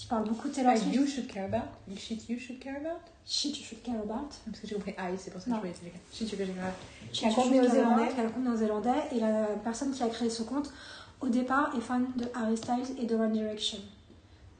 qui 0.00 0.06
parle 0.06 0.24
beaucoup 0.24 0.48
de 0.48 0.54
Taylor 0.54 0.76
Swift. 0.78 0.94
you 0.94 1.06
should 1.06 1.28
care 1.28 1.44
about? 1.44 1.68
You 1.86 1.94
shit 1.96 2.26
you 2.30 2.38
should 2.38 2.58
care 2.58 2.76
about? 2.76 3.00
Shit 3.26 3.58
You 3.58 3.64
Should 3.64 3.82
Care 3.82 4.00
About. 4.02 4.30
Parce 4.46 4.58
que 4.60 4.66
j'ai 4.66 4.74
compris 4.74 4.92
I, 4.98 5.16
c'est 5.18 5.30
pour 5.30 5.40
ça 5.40 5.44
que 5.46 5.50
Non. 5.50 5.56
je 5.62 5.78
voulais. 5.78 5.92
Shit 6.12 6.32
you 6.32 6.38
should 6.38 6.38
care 6.54 6.64
about. 6.66 6.74
Shit 7.12 7.20
Qui 7.20 7.26
a 7.26 7.28
un 7.28 7.32
compte 7.34 7.50
néo-zélandais. 7.52 8.02
About, 8.02 8.14
qui 8.14 8.20
a 8.20 8.24
un 8.24 8.28
compte 8.28 8.44
néo-zélandais. 8.44 9.02
Et 9.12 9.20
la 9.20 9.42
personne 9.62 9.92
qui 9.92 10.02
a 10.02 10.08
créé 10.08 10.30
ce 10.30 10.42
compte, 10.42 10.72
au 11.20 11.28
départ, 11.28 11.70
est 11.76 11.80
fan 11.80 12.06
de 12.16 12.24
Harry 12.34 12.56
Styles 12.56 12.96
et 12.98 13.04
de 13.06 13.14
One 13.14 13.32
Direction. 13.32 13.78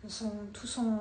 Son, 0.07 0.31
tout 0.53 0.67
son 0.67 0.99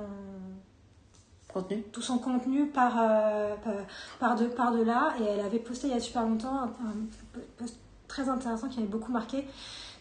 Contenu. 1.54 1.84
tout 1.92 2.02
son 2.02 2.18
contenu 2.20 2.68
par, 2.68 2.96
euh, 3.00 3.56
par, 3.58 3.74
par 4.20 4.36
de, 4.36 4.46
par 4.46 4.72
de 4.72 4.82
là. 4.84 5.14
Et 5.20 5.24
elle 5.26 5.42
avait 5.42 5.60
posté 5.60 5.88
il 5.88 5.94
y 5.94 5.98
a 5.98 6.00
super 6.00 6.24
longtemps 6.24 6.62
un, 6.62 6.66
un 6.66 6.96
post 7.58 7.76
très 8.08 8.30
intéressant 8.30 8.68
qui 8.70 8.78
m'avait 8.80 8.92
beaucoup 8.92 9.12
marqué 9.12 9.46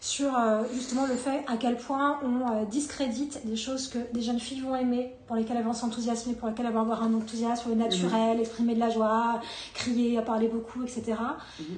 sur 0.01 0.33
euh, 0.37 0.63
justement 0.73 1.05
le 1.05 1.15
fait 1.15 1.43
à 1.47 1.57
quel 1.57 1.75
point 1.75 2.19
on 2.23 2.49
euh, 2.49 2.65
discrédite 2.65 3.45
des 3.45 3.57
choses 3.57 3.87
que 3.89 3.99
des 4.13 4.21
jeunes 4.21 4.39
filles 4.39 4.61
vont 4.61 4.75
aimer, 4.75 5.13
pour 5.27 5.35
lesquelles 5.35 5.57
elles 5.57 5.63
vont 5.65 5.73
s'enthousiasmer, 5.73 6.33
pour 6.35 6.47
lesquelles 6.47 6.67
elles 6.67 6.73
vont 6.73 6.79
avoir 6.81 7.03
un 7.03 7.13
enthousiasme 7.13 7.73
naturel, 7.73 8.39
exprimer 8.39 8.75
de 8.75 8.79
la 8.79 8.89
joie, 8.89 9.41
crier, 9.73 10.21
parler 10.21 10.47
beaucoup, 10.47 10.83
etc. 10.83 11.17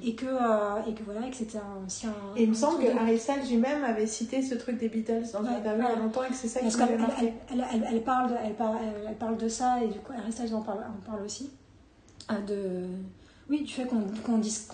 et, 0.04 0.14
que, 0.16 0.26
euh, 0.28 0.82
et 0.88 0.94
que 0.94 1.04
voilà, 1.04 1.26
et 1.26 1.32
que 1.32 1.36
c'était 1.38 1.60
aussi 1.86 2.06
un. 2.08 2.14
Et 2.36 2.44
il 2.44 2.50
me 2.50 2.54
semble 2.54 2.84
que 2.84 2.96
Harry 2.96 3.18
Styles 3.18 3.48
lui-même 3.50 3.84
avait 3.84 4.06
cité 4.08 4.42
ce 4.44 4.54
truc 4.56 4.78
des 4.78 4.90
Beatles 4.90 5.24
dans 5.34 5.40
une 5.42 5.48
Ouais, 5.48 5.56
interview 5.56 5.84
il 5.90 5.96
y 5.96 6.00
a 6.00 6.04
longtemps 6.04 6.24
et 6.24 6.28
que 6.30 6.36
c'est 6.36 6.48
ça 6.48 6.60
qui 6.60 6.78
m'avait 6.78 6.92
qu'elle 6.92 7.02
marqué. 7.02 7.34
elle, 7.52 7.60
elle, 7.60 7.66
elle- 7.74 7.88
elle 7.92 8.04
parle, 8.04 8.30
de- 8.30 8.36
elle, 8.46 8.54
parle, 8.54 8.78
elle, 8.84 9.08
elle 9.10 9.16
parle 9.18 9.38
de 9.38 9.50
ça 9.50 9.84
et 9.84 9.88
du 9.88 10.00
coup, 10.00 10.14
Harry 10.16 10.32
Styles 10.32 10.54
en 10.54 10.62
parle, 10.62 10.80
en 10.80 11.10
parle 11.10 11.24
aussi. 11.26 11.50
euh, 12.30 12.36
de, 12.48 12.86
oui, 13.50 13.64
du 13.64 13.74
fait 13.74 13.86
qu'on 13.86 14.02
qu'on 14.26 14.38
dis- 14.38 14.66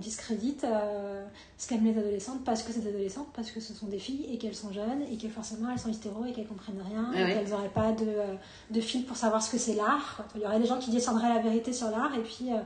discrédite 0.00 0.64
euh, 0.64 1.24
ce 1.58 1.68
qu'aiment 1.68 1.84
les 1.84 1.96
adolescentes 1.98 2.44
parce 2.44 2.62
que 2.62 2.72
c'est 2.72 2.80
des 2.80 2.88
adolescentes, 2.88 3.28
parce 3.34 3.50
que 3.52 3.60
ce 3.60 3.72
sont 3.72 3.86
des 3.86 3.98
filles 3.98 4.26
et 4.32 4.38
qu'elles 4.38 4.54
sont 4.56 4.72
jeunes 4.72 5.02
et 5.12 5.16
que 5.16 5.28
forcément 5.28 5.70
elles 5.70 5.78
sont 5.78 5.90
hystéro 5.90 6.24
et 6.24 6.32
qu'elles 6.32 6.48
comprennent 6.48 6.82
rien 6.88 7.10
Ah 7.14 7.20
et 7.20 7.34
qu'elles 7.34 7.48
n'auraient 7.50 7.68
pas 7.68 7.92
de, 7.92 8.06
euh, 8.08 8.34
de 8.70 8.80
fil 8.80 9.04
pour 9.04 9.16
savoir 9.16 9.42
ce 9.42 9.50
que 9.52 9.58
c'est 9.58 9.74
l'art. 9.74 10.24
Il 10.34 10.40
y 10.40 10.44
aurait 10.46 10.58
des 10.58 10.66
gens 10.66 10.78
qui 10.78 10.90
descendraient 10.90 11.28
la 11.34 11.40
vérité 11.40 11.72
sur 11.72 11.90
l'art 11.90 12.12
et 12.16 12.22
puis 12.22 12.52
euh, 12.52 12.56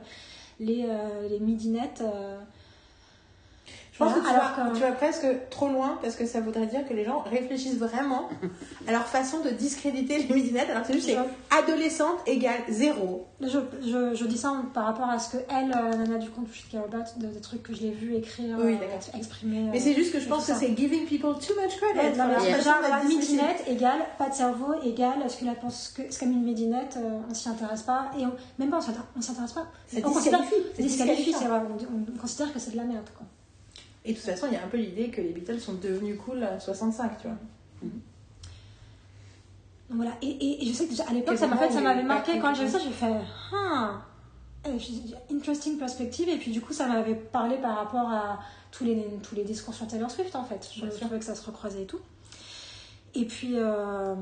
les, 0.59 0.85
euh, 0.87 1.27
les 1.29 1.39
midinettes. 1.39 2.03
Euh, 4.01 4.05
Je 4.05 4.11
pense 4.11 4.11
Voilà, 4.11 4.21
que 4.21 4.27
tu, 4.27 4.33
alors 4.35 4.55
vas, 4.65 4.71
que- 4.71 4.75
tu 4.75 4.81
vas 4.81 4.91
presque 4.91 5.25
trop 5.49 5.69
loin 5.69 5.97
parce 6.01 6.15
que 6.15 6.25
ça 6.25 6.41
voudrait 6.41 6.65
dire 6.67 6.85
que 6.87 6.93
les 6.93 7.05
gens 7.05 7.19
réfléchissent 7.19 7.77
vraiment 7.77 8.27
à 8.87 8.91
leur 8.91 9.05
façon 9.05 9.39
de 9.39 9.49
discréditer 9.51 10.17
les 10.17 10.33
midinettes 10.35 10.69
alors 10.69 10.81
que 10.81 10.87
c'est 10.87 10.93
juste 10.95 11.05
c'est 11.07 11.15
Je- 11.15 11.57
adolescente 11.57 12.17
égale 12.27 12.59
zéro. 12.69 13.25
Je, 13.41 13.59
je, 13.81 14.13
je 14.15 14.25
dis 14.25 14.37
ça 14.37 14.53
par 14.73 14.85
rapport 14.85 15.09
à 15.09 15.17
ce 15.19 15.37
que 15.37 15.43
elle, 15.49 15.71
euh, 15.71 15.95
nana 15.95 16.17
du 16.17 16.29
compte 16.29 16.47
Shit 16.51 16.73
de- 16.75 17.27
des 17.27 17.39
trucs 17.41 17.63
que 17.63 17.73
je 17.73 17.81
l'ai 17.81 17.91
vu 17.91 18.15
écrire, 18.15 18.57
Oui, 18.59 18.73
euh, 18.81 19.17
exprimer. 19.17 19.69
Mais 19.71 19.77
euh, 19.77 19.81
c'est 19.81 19.93
juste 19.93 20.11
que 20.13 20.19
je 20.19 20.25
et 20.25 20.29
pense 20.29 20.45
que 20.47 20.53
c'est 20.53 20.75
giving 20.75 21.05
people 21.05 21.33
too 21.35 21.53
much 21.61 21.75
credit. 21.77 22.17
Non, 22.17 22.25
mais 22.27 22.61
genre, 22.61 22.75
la 22.81 23.03
midinette 23.03 23.63
égale 23.67 23.99
pas 24.17 24.29
de 24.29 24.33
cerveau 24.35 24.73
égale 24.83 25.19
ce 25.29 25.37
que 25.37 25.45
la 25.45 25.53
pense 25.55 25.93
que 25.95 26.01
ce 26.11 26.19
qu'aime 26.19 26.31
une 26.33 26.43
midinette, 26.43 26.97
euh, 26.97 27.19
on 27.29 27.33
s'y 27.33 27.47
intéresse 27.49 27.83
pas 27.83 28.11
et 28.19 28.25
on, 28.25 28.33
même 28.59 28.69
pas 28.69 28.77
on 28.77 29.21
s'y 29.21 29.31
intéresse 29.31 29.53
pas. 29.53 29.67
On 29.97 30.01
considère, 30.01 30.41
c'est 30.77 30.87
c'est 30.89 31.03
vrai, 31.45 31.61
on, 31.91 32.15
on 32.15 32.19
considère 32.19 32.53
que 32.53 32.59
c'est 32.59 32.71
de 32.71 32.77
la 32.77 32.83
merde 32.83 33.05
quoi. 33.17 33.25
Et 34.05 34.13
de 34.13 34.17
toute 34.17 34.25
façon, 34.25 34.45
il 34.47 34.53
y 34.53 34.55
a 34.55 34.63
un 34.63 34.67
peu 34.67 34.77
l'idée 34.77 35.09
que 35.09 35.19
les 35.19 35.29
Beatles 35.29 35.59
sont 35.59 35.73
devenus 35.73 36.17
cool 36.23 36.43
à 36.43 36.59
65, 36.59 37.17
tu 37.17 37.27
vois. 37.27 37.37
Donc 39.89 39.97
voilà, 39.97 40.11
et, 40.21 40.27
et, 40.29 40.63
et 40.63 40.67
je 40.67 40.73
sais 40.73 40.85
que 40.85 40.91
déjà, 40.91 41.03
à 41.07 41.13
l'époque, 41.13 41.37
ça, 41.37 41.47
m'avait 41.47 42.03
marqué. 42.03 42.39
quand 42.39 42.53
to 42.53 42.59
j'ai 42.59 42.65
vu 42.65 42.71
ça, 42.71 42.79
the- 42.79 42.83
j'ai 42.83 42.89
fait 42.91 43.13
ah, 43.53 44.01
Eh, 44.65 45.33
interesting 45.33 45.77
perspective, 45.77 46.27
et 46.29 46.37
puis 46.37 46.51
du 46.51 46.59
coup, 46.61 46.73
ça 46.73 46.87
m'avait 46.87 47.13
parlé 47.15 47.57
par 47.57 47.75
rapport 47.77 48.09
à 48.09 48.39
tous 48.71 48.83
les, 48.83 49.05
tous 49.21 49.35
les 49.35 49.43
discours 49.43 49.73
sur 49.75 49.87
Taylor 49.87 50.09
Swift 50.09 50.35
en 50.35 50.43
fait. 50.43 50.67
Je 50.75 50.85
trouvais 50.87 51.19
que 51.19 51.25
ça 51.25 51.35
se 51.35 51.45
recroisait 51.45 51.83
et 51.83 51.85
tout. 51.85 51.99
Et 53.13 53.25
puis, 53.25 53.53
euh, 53.55 54.15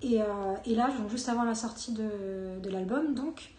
et, 0.00 0.20
euh, 0.22 0.24
et 0.64 0.74
là, 0.74 0.88
donc, 0.98 1.10
juste 1.10 1.28
avant 1.28 1.44
la 1.44 1.54
sortie 1.54 1.92
de, 1.92 2.58
de 2.62 2.70
l'album, 2.70 3.14
donc, 3.14 3.52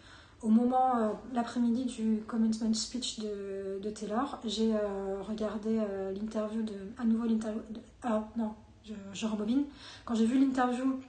au 0.44 0.48
moment, 0.48 0.98
euh, 0.98 1.08
l'après-midi 1.32 1.86
du 1.86 2.22
commencement 2.26 2.72
speech 2.74 3.18
de, 3.20 3.80
de 3.82 3.90
Taylor, 3.90 4.38
j'ai 4.44 4.74
euh, 4.74 5.22
regardé 5.22 5.78
euh, 5.78 6.12
l'interview 6.12 6.62
de. 6.62 6.74
À 6.98 7.04
nouveau 7.04 7.26
l'interview. 7.26 7.62
Ah 8.02 8.28
non, 8.36 8.52
je, 8.84 8.92
je 9.14 9.26
rebobine. 9.26 9.64
Quand 10.04 10.14
j'ai 10.14 10.26
vu 10.26 10.38
l'interview 10.38 11.00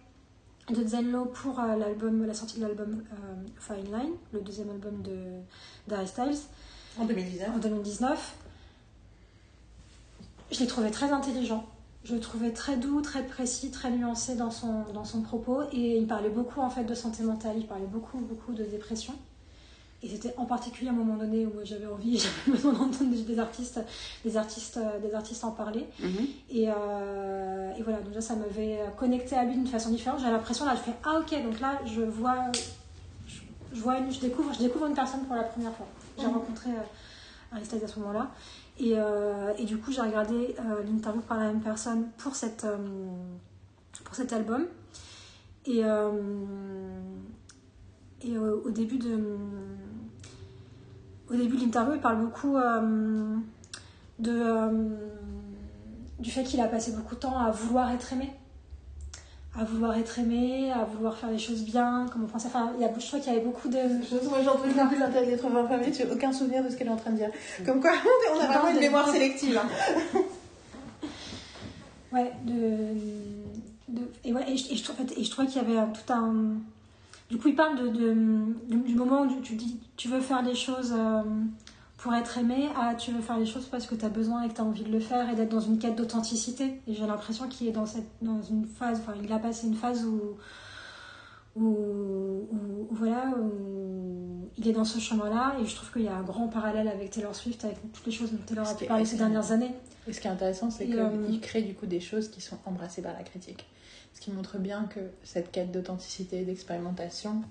de 0.70 0.88
Zenlo 0.88 1.26
pour 1.26 1.60
l'album, 1.60 2.26
la 2.26 2.34
sortie 2.34 2.60
de 2.60 2.66
l'album 2.66 3.04
Fine 3.60 3.92
Line, 3.92 4.14
le 4.32 4.40
deuxième 4.40 4.70
album 4.70 5.02
de 5.04 5.18
d'Harry 5.88 6.08
Styles, 6.08 6.40
En 6.98 7.06
2019. 7.06 7.50
en 7.56 7.60
2019, 7.60 8.36
je 10.52 10.60
l'ai 10.60 10.68
trouvé 10.68 10.92
très 10.92 11.12
intelligent. 11.12 11.68
Je 12.06 12.14
le 12.14 12.20
trouvais 12.20 12.52
très 12.52 12.78
doux, 12.78 13.02
très 13.02 13.24
précis, 13.24 13.72
très 13.72 13.90
nuancé 13.90 14.36
dans 14.36 14.52
son, 14.52 14.84
dans 14.94 15.06
son 15.06 15.22
propos. 15.22 15.64
Et 15.74 15.98
il 15.98 16.06
parlait 16.08 16.30
beaucoup 16.30 16.62
en 16.62 16.70
fait 16.70 16.84
de 16.84 16.94
santé 16.94 17.24
mentale, 17.24 17.56
il 17.58 17.66
parlait 17.66 17.88
beaucoup, 17.88 18.20
beaucoup 18.20 18.54
de 18.54 18.64
dépression. 18.64 19.14
Et 20.04 20.08
c'était 20.10 20.36
en 20.38 20.46
particulier 20.46 20.90
à 20.90 20.94
un 20.94 20.96
moment 20.96 21.16
donné 21.18 21.48
où 21.48 21.52
j'avais 21.64 21.88
envie, 21.88 22.20
j'avais 22.46 22.52
besoin 22.58 22.74
d'entendre 22.74 23.10
des, 23.26 23.40
artistes, 23.40 23.80
des, 24.24 24.38
artistes, 24.38 24.80
des 25.02 25.16
artistes 25.16 25.44
en 25.44 25.50
parler. 25.52 25.88
Mhm. 26.00 26.28
Et, 26.52 26.66
euh, 26.70 27.74
et 27.76 27.82
voilà, 27.82 28.02
donc 28.02 28.14
là, 28.14 28.22
ça 28.22 28.36
m'avait 28.36 28.82
connecté 29.00 29.36
à 29.36 29.44
lui 29.44 29.56
d'une 29.56 29.66
façon 29.66 29.90
différente. 29.90 30.20
J'ai 30.20 30.30
l'impression, 30.30 30.66
là, 30.66 30.76
je 30.76 30.82
fais 30.82 30.96
Ah, 31.06 31.20
ok, 31.22 31.44
donc 31.44 31.60
là, 31.60 31.80
je 31.88 32.02
vois, 32.02 32.52
je, 33.28 33.40
je 33.74 33.82
vois 33.82 33.98
une- 33.98 34.12
je, 34.12 34.20
découvre, 34.20 34.54
je 34.54 34.60
découvre 34.60 34.86
une 34.86 34.94
personne 34.94 35.22
pour 35.26 35.36
la 35.36 35.44
première 35.44 35.74
fois. 35.74 35.88
J'ai 36.20 36.28
Mhm. 36.28 36.34
rencontré 36.34 36.70
euh, 36.70 37.56
Aristide 37.56 37.84
à 37.84 37.88
ce 37.88 38.00
moment-là. 38.02 38.30
Et, 38.78 38.94
euh, 38.98 39.54
et 39.58 39.66
du 39.66 39.78
coup, 39.78 39.92
j'ai 39.92 40.02
regardé 40.02 40.56
euh, 40.60 40.84
l'interview 40.84 41.22
par 41.22 41.38
la 41.38 41.46
même 41.46 41.62
personne 41.62 42.10
pour, 42.18 42.36
cette, 42.36 42.66
euh, 42.66 42.78
pour 44.04 44.16
cet 44.16 44.34
album. 44.34 44.66
Et, 45.66 45.82
et 48.22 48.38
au 48.38 48.70
début 48.70 49.00
de. 49.00 49.36
Au 51.28 51.34
début 51.34 51.58
de 51.58 51.62
l'interview, 51.62 51.96
il 51.96 52.02
parle 52.02 52.22
beaucoup 52.22 52.56
de, 54.20 54.70
du 56.20 56.30
fait 56.30 56.44
qu'il 56.44 56.62
a 56.62 56.68
passé 56.68 56.92
beaucoup 56.92 57.16
de 57.16 57.20
temps 57.22 57.40
à 57.40 57.50
vouloir 57.50 57.90
être 57.90 58.14
aimé. 58.14 58.32
À 59.58 59.64
vouloir 59.64 59.96
être 59.98 60.20
aimé, 60.20 60.70
à 60.72 60.84
vouloir 60.84 61.16
faire 61.16 61.32
les 61.32 61.38
choses 61.40 61.64
bien, 61.64 62.08
comme 62.12 62.26
on 62.26 62.28
pensait. 62.28 62.48
Enfin, 62.48 62.74
il 62.78 62.82
y 62.82 62.86
a, 62.86 62.92
je 63.00 63.08
crois 63.08 63.20
qu'il 63.20 63.32
y 63.32 63.36
avait 63.38 63.46
beaucoup 63.46 63.70
de. 63.70 63.78
Je- 63.78 64.28
Moi 64.28 64.40
j'ai 64.44 64.50
entendu 64.50 64.74
parler 64.74 64.98
l'intérêt 64.98 65.26
des 65.28 65.32
80 65.38 65.78
minutes, 65.78 65.96
j'ai 65.98 66.12
aucun 66.12 66.34
souvenir 66.34 66.62
de 66.64 66.70
ce 66.70 66.76
qu'elle 66.76 66.88
est 66.88 66.92
en 66.92 66.98
train 66.98 67.12
de 67.12 67.16
dire. 67.18 67.30
Comme 67.66 67.80
quoi, 67.80 67.92
on 68.36 68.40
a 68.40 68.42
Tu 68.42 68.48
vraiment 68.48 68.68
une 68.68 68.76
de- 68.76 68.80
mémoire 68.82 69.08
sélective. 69.10 69.58
hein. 69.58 70.20
Ouais, 72.12 72.32
de. 72.46 72.54
de- 73.90 74.10
et, 74.24 74.34
ouais, 74.34 74.44
et, 74.50 74.58
je, 74.58 74.72
et 74.72 74.76
je 74.76 74.84
et 75.20 75.24
je 75.24 75.32
trouvais 75.32 75.48
qu'il 75.48 75.62
y 75.62 75.66
avait 75.66 75.82
tout 75.94 76.14
un. 76.14 76.34
Du 77.30 77.38
coup, 77.38 77.48
il 77.50 77.56
parle 77.56 77.78
de, 77.78 77.88
de- 77.90 78.46
du, 78.70 78.78
du 78.78 78.96
moment 78.96 79.22
où 79.24 79.42
tu 79.42 79.54
dis 79.56 79.78
tu 79.98 80.08
veux 80.08 80.22
faire 80.22 80.44
des 80.44 80.56
choses 80.56 80.94
euh, 80.98 81.22
pour 81.98 82.14
être 82.14 82.38
aimé 82.38 82.68
à 82.80 82.94
tu 82.96 83.12
veux 83.12 83.22
faire 83.22 83.38
les 83.40 83.46
choses 83.46 83.66
parce 83.68 83.88
que 83.88 83.96
tu 83.96 84.04
as 84.06 84.10
besoin 84.10 84.44
et 84.44 84.50
que 84.50 84.54
tu 84.54 84.62
as 84.62 84.66
envie 84.66 84.84
de 84.84 84.92
le 84.92 85.00
faire 85.00 85.30
et 85.30 85.36
d'être 85.36 85.50
dans 85.50 85.60
une 85.62 85.80
quête 85.80 85.96
d'authenticité. 85.96 86.82
Et 86.88 86.94
j'ai 86.94 87.08
l'impression 87.08 87.48
qu'il 87.48 87.68
est 87.68 87.72
dans, 87.72 87.86
cette, 87.86 88.08
dans 88.22 88.42
une 88.42 88.66
phase, 88.66 89.00
enfin, 89.00 89.14
il 89.24 89.32
a 89.32 89.40
passé 89.40 89.68
une 89.68 89.76
phase 89.76 90.06
où. 90.06 90.22
Où, 91.58 91.64
où- 91.64 92.48
où, 92.52 92.88
voilà, 92.92 93.34
où 93.40 94.50
il 94.58 94.68
est 94.68 94.74
dans 94.74 94.84
ce 94.84 95.00
chemin-là 95.00 95.56
et 95.62 95.66
je 95.66 95.74
trouve 95.74 95.90
qu'il 95.94 96.02
y 96.02 96.08
a 96.10 96.16
un 96.18 96.22
grand 96.22 96.50
parallèle 96.50 96.90
avec 96.90 97.12
Taylor 97.12 97.34
Swift, 97.34 97.64
avec 97.64 97.78
toutes 97.94 98.06
les 98.06 98.12
choses 98.12 98.34
dont 98.34 98.40
Taylor 98.46 98.68
a 98.68 98.76
pu 98.76 98.84
parler 98.90 99.06
ces 99.06 99.16
dernières 99.16 99.52
années. 99.54 99.72
Et 100.06 100.12
ce 100.12 100.20
qui 100.20 100.28
est 100.28 100.32
intéressant, 100.32 100.70
c'est 100.70 100.86
qu'il 100.86 101.00
euh, 101.00 101.40
crée 101.42 101.62
du 101.62 101.74
coup 101.74 101.86
des 101.86 102.02
choses 102.02 102.28
qui 102.28 102.42
sont 102.42 102.58
embrassées 102.66 103.02
par 103.02 103.14
la 103.14 103.24
critique. 103.24 103.66
Ce 104.14 104.20
qui 104.20 104.32
montre 104.32 104.58
bien 104.58 104.84
que 104.84 105.00
cette 105.24 105.50
quête 105.50 105.72
d'authenticité 105.72 106.42
et 106.42 106.44
d'expérimentation 106.44 107.42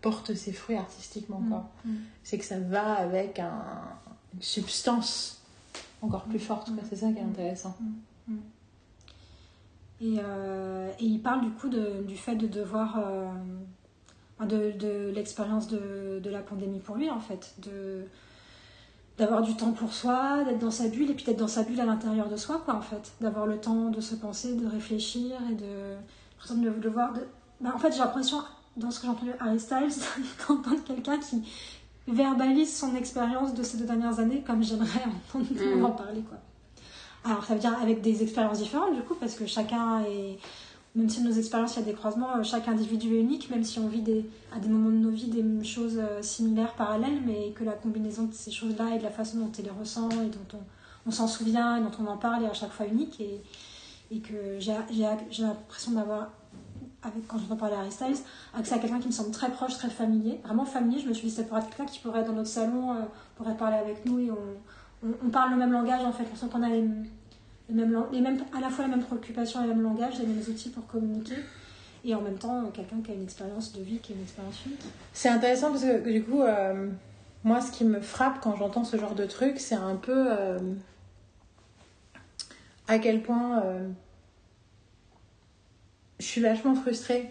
porte 0.00 0.34
ses 0.34 0.52
fruits 0.52 0.76
artistiquement. 0.76 1.42
quoi. 1.48 1.70
Mm. 1.84 1.94
C'est 2.22 2.38
que 2.38 2.44
ça 2.44 2.58
va 2.58 2.94
avec 2.94 3.38
un- 3.38 3.62
une 4.34 4.42
substance 4.42 5.42
encore 6.02 6.24
plus 6.24 6.38
forte. 6.38 6.66
quoi. 6.74 6.82
C'est 6.88 6.96
ça 6.96 7.10
qui 7.12 7.18
est 7.18 7.22
intéressant. 7.22 7.76
Et, 10.00 10.18
euh, 10.22 10.90
et 11.00 11.04
il 11.04 11.20
parle 11.20 11.40
du 11.40 11.50
coup 11.50 11.68
de- 11.68 12.02
du 12.06 12.16
fait 12.16 12.36
de 12.36 12.46
devoir. 12.46 12.98
euh, 12.98 13.28
de, 14.46 14.70
de 14.70 15.10
l'expérience 15.12 15.66
de, 15.66 16.20
de 16.22 16.30
la 16.30 16.38
pandémie 16.38 16.78
pour 16.78 16.94
lui, 16.94 17.10
en 17.10 17.18
fait. 17.18 17.54
De, 17.58 18.04
d'avoir 19.16 19.42
du 19.42 19.56
temps 19.56 19.72
pour 19.72 19.92
soi, 19.92 20.44
d'être 20.44 20.60
dans 20.60 20.70
sa 20.70 20.86
bulle, 20.86 21.10
et 21.10 21.14
puis 21.14 21.24
d'être 21.24 21.40
dans 21.40 21.48
sa 21.48 21.64
bulle 21.64 21.80
à 21.80 21.84
l'intérieur 21.84 22.28
de 22.28 22.36
soi, 22.36 22.62
quoi, 22.64 22.74
en 22.76 22.80
fait. 22.80 23.10
D'avoir 23.20 23.46
le 23.46 23.58
temps 23.58 23.90
de 23.90 24.00
se 24.00 24.14
penser, 24.14 24.54
de 24.54 24.64
réfléchir 24.68 25.32
et 25.50 25.54
de. 25.56 25.96
de, 26.54 26.70
de 26.80 26.88
voir. 26.88 27.12
Bah, 27.60 27.72
en 27.74 27.78
fait, 27.78 27.90
j'ai 27.90 27.98
l'impression, 27.98 28.38
dans 28.78 28.90
ce 28.90 29.00
que 29.00 29.06
j'ai 29.06 29.12
entendu 29.12 29.32
Harry 29.40 29.60
Styles, 29.60 30.02
d'entendre 30.48 30.82
quelqu'un 30.86 31.18
qui 31.18 31.42
verbalise 32.06 32.74
son 32.74 32.94
expérience 32.94 33.54
de 33.54 33.62
ces 33.62 33.76
deux 33.76 33.84
dernières 33.84 34.18
années 34.18 34.42
comme 34.46 34.62
j'aimerais 34.62 35.04
entendre 35.34 35.76
monde 35.76 35.84
en 35.84 35.90
parler, 35.90 36.22
quoi. 36.22 36.38
Alors, 37.24 37.44
ça 37.44 37.54
veut 37.54 37.60
dire 37.60 37.76
avec 37.80 38.00
des 38.00 38.22
expériences 38.22 38.58
différentes, 38.58 38.94
du 38.94 39.02
coup, 39.02 39.14
parce 39.14 39.34
que 39.34 39.46
chacun 39.46 40.02
est. 40.02 40.38
Même 40.94 41.10
si 41.10 41.20
nos 41.20 41.30
expériences, 41.30 41.76
il 41.76 41.80
y 41.80 41.82
a 41.82 41.84
des 41.84 41.92
croisements, 41.92 42.36
euh, 42.36 42.42
chaque 42.42 42.66
individu 42.66 43.14
est 43.14 43.20
unique, 43.20 43.50
même 43.50 43.62
si 43.62 43.78
on 43.78 43.88
vit 43.88 44.00
des, 44.00 44.24
à 44.56 44.58
des 44.58 44.68
moments 44.68 44.88
de 44.88 44.96
nos 44.96 45.10
vies 45.10 45.28
des 45.28 45.62
choses 45.62 45.98
euh, 45.98 46.22
similaires, 46.22 46.72
parallèles, 46.72 47.20
mais 47.24 47.52
que 47.54 47.62
la 47.62 47.72
combinaison 47.72 48.24
de 48.24 48.32
ces 48.32 48.50
choses-là 48.50 48.94
et 48.94 48.98
de 48.98 49.04
la 49.04 49.10
façon 49.10 49.36
dont 49.38 49.52
on 49.56 49.62
les 49.62 49.70
ressent 49.70 50.08
et 50.10 50.28
dont 50.28 50.56
on, 50.56 50.60
on 51.06 51.10
s'en 51.10 51.28
souvient 51.28 51.76
et 51.76 51.82
dont 51.82 51.92
on 52.02 52.06
en 52.06 52.16
parle 52.16 52.44
est 52.44 52.48
à 52.48 52.54
chaque 52.54 52.72
fois 52.72 52.86
unique. 52.86 53.20
Et, 53.20 53.42
et 54.10 54.20
que 54.20 54.58
j'ai 54.58 54.72
l'impression 55.42 55.92
d'avoir, 55.92 56.30
quand 57.02 57.38
j'entends 57.38 57.56
parler 57.56 57.76
Harry 57.76 57.92
Styles, 57.92 58.16
accès 58.56 58.74
à 58.74 58.78
quelqu'un 58.78 58.98
qui 58.98 59.08
me 59.08 59.12
semble 59.12 59.30
très 59.30 59.50
proche, 59.50 59.74
très 59.74 59.88
familier, 59.88 60.40
vraiment 60.44 60.64
familier. 60.64 61.00
Je 61.00 61.08
me 61.08 61.14
suis 61.14 61.28
dit, 61.28 61.34
ça 61.34 61.44
pourrait 61.44 61.60
être 61.60 61.68
quelqu'un 61.68 61.86
qui 61.86 62.00
pourrait 62.00 62.20
être 62.20 62.26
dans 62.26 62.34
notre 62.34 62.48
salon, 62.48 62.92
euh, 62.92 63.02
pourrait 63.36 63.56
parler 63.56 63.76
avec 63.76 64.04
nous 64.04 64.18
et 64.18 64.30
on, 64.30 65.30
parle 65.30 65.50
le 65.50 65.56
même 65.56 65.72
langage 65.72 66.04
en 66.04 66.12
fait. 66.12 66.24
On 66.32 66.36
sent 66.36 66.46
qu'on 66.50 66.62
a 66.62 66.68
les, 66.68 66.82
mêmes, 67.70 68.38
à 68.56 68.60
la 68.60 68.68
fois 68.68 68.84
les 68.84 68.90
mêmes 68.90 69.04
préoccupations, 69.04 69.62
les 69.62 69.68
mêmes 69.68 69.82
langages, 69.82 70.18
les 70.18 70.26
mêmes 70.26 70.42
outils 70.48 70.70
pour 70.70 70.86
communiquer. 70.86 71.36
Et 72.04 72.14
en 72.14 72.20
même 72.20 72.38
temps, 72.38 72.64
quelqu'un 72.72 73.00
qui 73.04 73.10
a 73.10 73.14
une 73.14 73.24
expérience 73.24 73.72
de 73.72 73.82
vie, 73.82 73.98
qui 73.98 74.12
a 74.12 74.16
une 74.16 74.22
expérience 74.22 74.64
unique. 74.66 74.80
C'est 75.12 75.28
intéressant 75.28 75.70
parce 75.70 75.82
que 75.82 76.10
du 76.10 76.22
coup, 76.22 76.42
euh, 76.42 76.88
moi, 77.44 77.60
ce 77.60 77.70
qui 77.70 77.84
me 77.84 78.00
frappe 78.00 78.40
quand 78.40 78.56
j'entends 78.56 78.84
ce 78.84 78.96
genre 78.96 79.14
de 79.14 79.24
truc, 79.24 79.58
c'est 79.58 79.74
un 79.74 79.96
peu 79.96 80.26
euh, 80.28 80.58
à 82.86 82.98
quel 82.98 83.22
point 83.22 83.62
euh, 83.62 83.88
je 86.18 86.24
suis 86.24 86.40
vachement 86.40 86.74
frustrée 86.74 87.30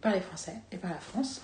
par 0.00 0.12
les 0.12 0.20
Français 0.20 0.56
et 0.72 0.76
par 0.76 0.90
la 0.90 0.98
France. 0.98 1.40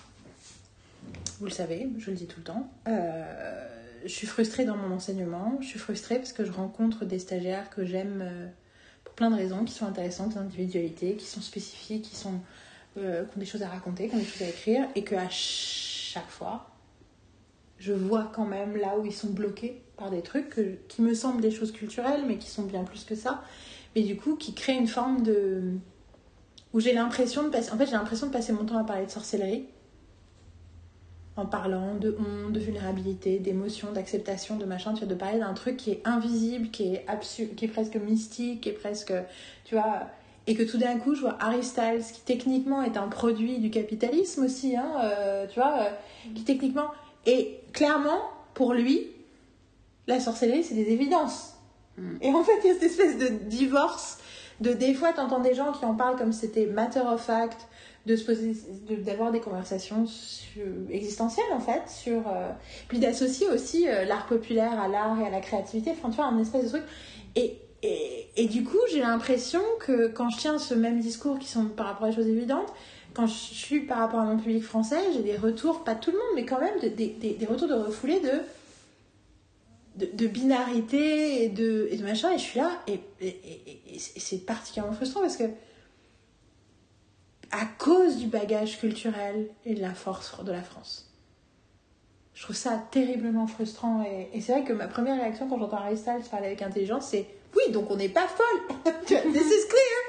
Vous 1.39 1.47
le 1.47 1.51
savez, 1.51 1.89
je 1.99 2.11
le 2.11 2.17
dis 2.17 2.27
tout 2.27 2.41
le 2.41 2.45
temps. 2.45 2.71
Euh, 2.89 3.69
je 4.05 4.13
suis 4.13 4.27
frustrée 4.27 4.65
dans 4.65 4.77
mon 4.77 4.95
enseignement. 4.95 5.59
Je 5.61 5.67
suis 5.67 5.79
frustrée 5.79 6.17
parce 6.17 6.33
que 6.33 6.45
je 6.45 6.53
rencontre 6.53 7.05
des 7.05 7.19
stagiaires 7.19 7.71
que 7.71 7.85
j'aime 7.85 8.23
euh, 8.23 8.47
pour 9.05 9.15
plein 9.15 9.31
de 9.31 9.37
raisons, 9.37 9.65
qui 9.65 9.73
sont 9.73 9.87
intéressantes, 9.87 10.35
d'individualité, 10.35 11.17
qui 11.17 11.27
sont 11.27 11.41
spécifiques, 11.41 12.11
euh, 12.97 13.25
qui 13.25 13.37
ont 13.37 13.41
des 13.41 13.47
choses 13.47 13.63
à 13.63 13.69
raconter, 13.69 14.09
qui 14.09 14.15
ont 14.15 14.19
des 14.19 14.25
choses 14.25 14.43
à 14.43 14.49
écrire, 14.49 14.89
et 14.95 15.05
que 15.05 15.15
à 15.15 15.29
chaque 15.29 16.29
fois, 16.29 16.71
je 17.79 17.93
vois 17.93 18.31
quand 18.35 18.47
même 18.47 18.77
là 18.77 18.97
où 18.99 19.05
ils 19.05 19.13
sont 19.13 19.31
bloqués 19.31 19.83
par 19.97 20.11
des 20.11 20.23
trucs 20.23 20.61
qui 20.89 21.03
me 21.03 21.15
semblent 21.15 21.41
des 21.41 21.51
choses 21.51 21.73
culturelles, 21.73 22.25
mais 22.27 22.39
qui 22.39 22.49
sont 22.49 22.63
bien 22.63 22.85
plus 22.85 23.05
que 23.05 23.15
ça, 23.15 23.45
mais 23.95 24.03
du 24.03 24.17
coup 24.17 24.37
qui 24.37 24.55
créent 24.55 24.77
une 24.77 24.89
forme 24.89 25.23
de 25.23 25.73
où 26.73 26.81
j'ai 26.81 26.93
l'impression 26.93 27.45
de 27.45 27.49
passer, 27.49 27.73
en 27.73 27.79
fait 27.79 27.87
j'ai 27.87 27.93
l'impression 27.93 28.27
de 28.27 28.33
passer 28.33 28.53
mon 28.53 28.65
temps 28.65 28.79
à 28.79 28.85
parler 28.85 29.07
de 29.07 29.11
sorcellerie, 29.11 29.67
en 31.37 31.47
parlant 31.47 31.95
de 31.95 32.17
honte, 32.19 32.53
de 32.53 32.61
vulnérabilité, 32.61 33.39
d'émotion, 33.39 33.93
d'acceptation, 33.93 34.57
de 34.57 34.65
machin, 34.65 34.93
de 34.93 35.15
parler 35.15 35.39
d'un 35.39 35.55
truc 35.55 35.77
qui 35.77 35.91
est 35.91 36.03
invisible, 36.05 36.71
qui 36.71 36.95
est 36.95 37.05
absurde, 37.09 37.55
qui 37.57 37.65
est 37.65 37.69
presque 37.69 37.97
mystique, 37.97 38.63
qui 38.63 38.69
est 38.69 38.73
presque, 38.73 39.13
tu 39.65 39.75
vois, 39.75 40.09
et 40.47 40.55
que 40.55 40.63
tout 40.63 40.79
d'un 40.79 40.99
coup 40.99 41.15
je 41.15 41.23
vois 41.23 41.37
Harry 41.41 41.63
Styles 41.63 42.05
qui 42.13 42.21
techniquement 42.21 42.83
est 42.83 42.97
un 42.97 43.09
produit 43.09 43.59
du 43.59 43.71
capitalisme 43.71 44.45
aussi 44.45 44.77
hein, 44.77 44.93
euh, 45.03 45.47
tu 45.47 45.59
vois 45.59 45.79
euh, 45.81 45.91
qui 46.35 46.45
techniquement 46.45 46.89
et 47.27 47.61
clairement 47.73 48.21
pour 48.53 48.75
lui 48.75 49.09
la 50.07 50.21
sorcellerie 50.21 50.63
c'est 50.63 50.75
des 50.75 50.91
évidences. 50.91 51.54
Et 52.21 52.31
en 52.33 52.43
fait 52.43 52.53
il 52.65 52.69
y 52.69 52.71
a 52.71 52.75
cette 52.75 52.83
espèce 52.85 53.19
de 53.19 53.29
divorce 53.49 54.19
de 54.61 54.73
des 54.73 54.95
fois 54.95 55.13
t'entends 55.13 55.41
des 55.41 55.55
gens 55.55 55.73
qui 55.73 55.85
en 55.85 55.95
parlent 55.95 56.17
comme 56.17 56.33
c'était 56.33 56.67
matter 56.67 57.01
of 57.01 57.21
fact 57.21 57.67
d'avoir 59.05 59.33
des 59.33 59.41
conversations 59.41 60.05
sur- 60.07 60.63
existentielles 60.91 61.53
en 61.55 61.61
fait 61.61 61.83
sur 61.89 62.29
euh, 62.29 62.51
puis 62.89 62.99
d'associer 62.99 63.49
aussi 63.49 63.89
euh, 63.89 64.05
l'art 64.05 64.27
populaire 64.27 64.79
à 64.81 64.89
l'art 64.89 65.19
et 65.21 65.27
à 65.27 65.31
la 65.31 65.41
créativité. 65.41 65.91
Enfin 65.93 66.11
tu 66.11 66.17
vois 66.17 66.27
un 66.27 66.39
espèce 66.39 66.65
de 66.65 66.69
truc. 66.69 66.83
Et 67.37 67.59
et, 67.87 68.29
et 68.37 68.47
du 68.47 68.65
coup, 68.65 68.79
j'ai 68.91 69.01
l'impression 69.01 69.61
que 69.79 70.07
quand 70.09 70.31
je 70.31 70.39
tiens 70.39 70.59
ce 70.59 70.73
même 70.73 71.01
discours 71.01 71.39
qui 71.39 71.49
sont 71.49 71.67
par 71.67 71.85
rapport 71.87 72.07
à 72.07 72.11
des 72.11 72.17
choses 72.17 72.29
évidentes, 72.29 72.73
quand 73.13 73.27
je 73.27 73.35
suis 73.35 73.81
par 73.81 73.99
rapport 73.99 74.21
à 74.21 74.25
mon 74.25 74.39
public 74.39 74.63
français, 74.65 74.97
j'ai 75.13 75.21
des 75.23 75.37
retours, 75.37 75.85
pas 75.85 75.95
tout 75.95 76.11
le 76.11 76.17
monde, 76.17 76.27
mais 76.35 76.47
quand 76.47 76.59
même 76.61 76.81
de- 76.83 76.89
des, 76.89 77.09
des- 77.09 77.35
des 77.35 77.45
retours 77.45 77.69
de 77.69 77.75
refoulés 77.75 78.21
de, 78.21 78.31
de, 79.97 80.07
de 80.13 80.27
binarité 80.27 81.45
et 81.45 81.49
de, 81.49 81.89
et 81.91 81.97
de 81.97 82.03
machin. 82.05 82.33
Et 82.33 82.39
je 82.39 82.43
suis 82.43 82.59
là, 82.61 82.71
et, 82.87 83.01
et, 83.21 83.29
et- 83.29 83.83
et 83.95 83.99
c'est- 83.99 84.45
particulièrement 84.45 84.93
frustrant 84.95 85.21
parce 85.21 85.37
que 85.37 85.45
à 87.51 87.67
cause 87.79 88.17
du 88.17 88.27
bagage 88.27 88.79
culturel 88.81 89.49
et 89.65 89.75
de 89.75 89.81
la 89.81 89.95
force 89.95 90.43
de 90.45 90.51
la 90.51 90.63
France. 90.63 91.11
Je 92.35 92.43
trouve 92.43 92.57
ça 92.57 92.83
terriblement 92.91 93.47
frustrant 93.47 94.03
et, 94.03 94.29
et 94.33 94.41
c'est 94.41 94.53
vrai 94.53 94.65
que 94.65 94.73
ma 94.73 94.89
première 94.89 95.17
réaction 95.17 95.49
quand 95.49 95.59
j'entends 95.59 95.77
Harry 95.77 95.97
Styles 95.97 96.23
parler 96.29 96.47
avec 96.47 96.63
intelligence, 96.63 97.07
c'est 97.07 97.27
oui, 97.55 97.73
donc 97.73 97.89
on 97.91 97.97
n'est 97.97 98.09
pas 98.09 98.27
folle. 98.27 98.77
This 99.07 99.17
is 99.17 99.69
clear. 99.69 100.01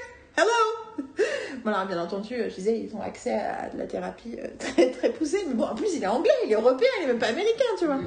Bon 1.65 1.71
alors 1.73 1.87
bien 1.87 1.99
entendu, 1.99 2.35
je 2.47 2.53
disais 2.53 2.79
ils 2.79 2.95
ont 2.95 3.01
accès 3.01 3.33
à 3.33 3.69
de 3.69 3.77
la 3.79 3.87
thérapie 3.87 4.35
euh, 4.37 4.47
très 4.59 4.91
très 4.91 5.09
poussée, 5.09 5.43
mais 5.47 5.55
bon 5.55 5.63
en 5.65 5.73
plus 5.73 5.95
il 5.95 6.03
est 6.03 6.07
anglais, 6.07 6.29
il 6.45 6.51
est 6.51 6.55
européen, 6.55 6.87
il 6.99 7.05
est 7.05 7.07
même 7.07 7.17
pas 7.17 7.29
américain, 7.29 7.63
tu 7.79 7.85
vois. 7.87 7.99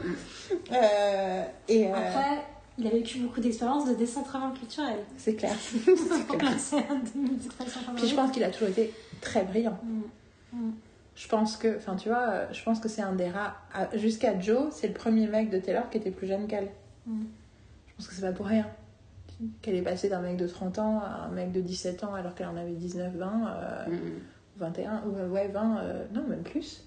Euh, 0.72 1.42
et 1.68 1.88
euh, 1.88 1.92
Après, 1.92 2.44
il 2.78 2.86
a 2.86 2.90
vécu 2.90 3.18
beaucoup 3.18 3.40
d'expériences 3.40 3.88
de 3.88 3.94
décentrement 3.94 4.52
culturel. 4.52 5.00
c'est 5.16 5.34
clair. 5.34 5.50
Expressions 6.36 6.78
Puis 7.96 8.06
je 8.06 8.14
pense 8.14 8.30
qu'il 8.30 8.44
a 8.44 8.50
toujours 8.50 8.68
été 8.68 8.94
très 9.20 9.42
brillant. 9.42 9.76
Mm. 10.52 10.70
Je 11.16 11.26
pense 11.26 11.56
que, 11.56 11.76
enfin 11.78 11.96
tu 11.96 12.08
vois, 12.10 12.28
euh, 12.28 12.46
je 12.52 12.62
pense 12.62 12.78
que 12.78 12.88
c'est 12.88 13.02
un 13.02 13.14
des 13.16 13.28
rares. 13.28 13.60
à- 13.74 13.96
Jusqu'à 13.96 14.38
Joe, 14.38 14.68
c'est 14.70 14.86
le 14.86 14.94
premier 14.94 15.26
mec 15.26 15.50
de 15.50 15.58
Taylor 15.58 15.90
qui 15.90 15.98
était 15.98 16.12
plus 16.12 16.28
jeune 16.28 16.46
qu'elle. 16.46 16.68
Mm. 17.06 17.24
Je 17.88 17.94
pense 17.96 18.06
que 18.06 18.14
c'est 18.14 18.22
pas 18.22 18.30
pour 18.30 18.46
rien. 18.46 18.68
Qu'elle 19.62 19.76
est 19.76 19.82
passée 19.82 20.08
d'un 20.08 20.20
mec 20.20 20.36
de 20.36 20.48
30 20.48 20.78
ans 20.80 21.00
à 21.00 21.26
un 21.26 21.28
mec 21.28 21.52
de 21.52 21.60
17 21.60 22.02
ans 22.04 22.14
alors 22.14 22.34
qu'elle 22.34 22.48
en 22.48 22.56
avait 22.56 22.72
19, 22.72 23.14
20, 23.14 23.26
euh, 23.46 23.86
Mm, 23.86 23.94
mm. 23.94 24.20
21, 24.56 25.02
ou, 25.06 25.16
euh, 25.16 25.28
ouais, 25.28 25.46
20, 25.48 25.78
euh, 25.78 26.04
non, 26.12 26.24
même 26.26 26.42
plus. 26.42 26.82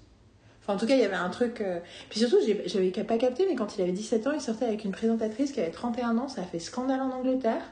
Enfin, 0.60 0.74
en 0.74 0.76
tout 0.76 0.86
cas, 0.86 0.94
il 0.94 1.00
y 1.00 1.04
avait 1.04 1.14
un 1.14 1.30
truc. 1.30 1.60
euh, 1.62 1.80
Puis 2.10 2.20
surtout, 2.20 2.36
j'avais 2.66 2.90
pas 2.90 3.16
capté, 3.16 3.46
mais 3.48 3.54
quand 3.56 3.76
il 3.76 3.82
avait 3.82 3.92
17 3.92 4.26
ans, 4.26 4.32
il 4.32 4.40
sortait 4.40 4.66
avec 4.66 4.84
une 4.84 4.92
présentatrice 4.92 5.52
qui 5.52 5.60
avait 5.60 5.70
31 5.70 6.18
ans. 6.18 6.28
Ça 6.28 6.42
a 6.42 6.44
fait 6.44 6.58
scandale 6.58 7.00
en 7.00 7.10
Angleterre. 7.10 7.62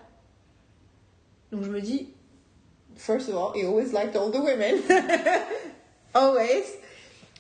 Donc 1.53 1.63
je 1.63 1.71
me 1.71 1.81
dis, 1.81 2.09
first 2.97 3.29
of 3.29 3.35
all, 3.37 3.53
he 3.55 3.67
always 3.67 3.93
liked 3.93 4.17
older 4.17 4.41
women. 4.41 4.77
always. 6.15 6.65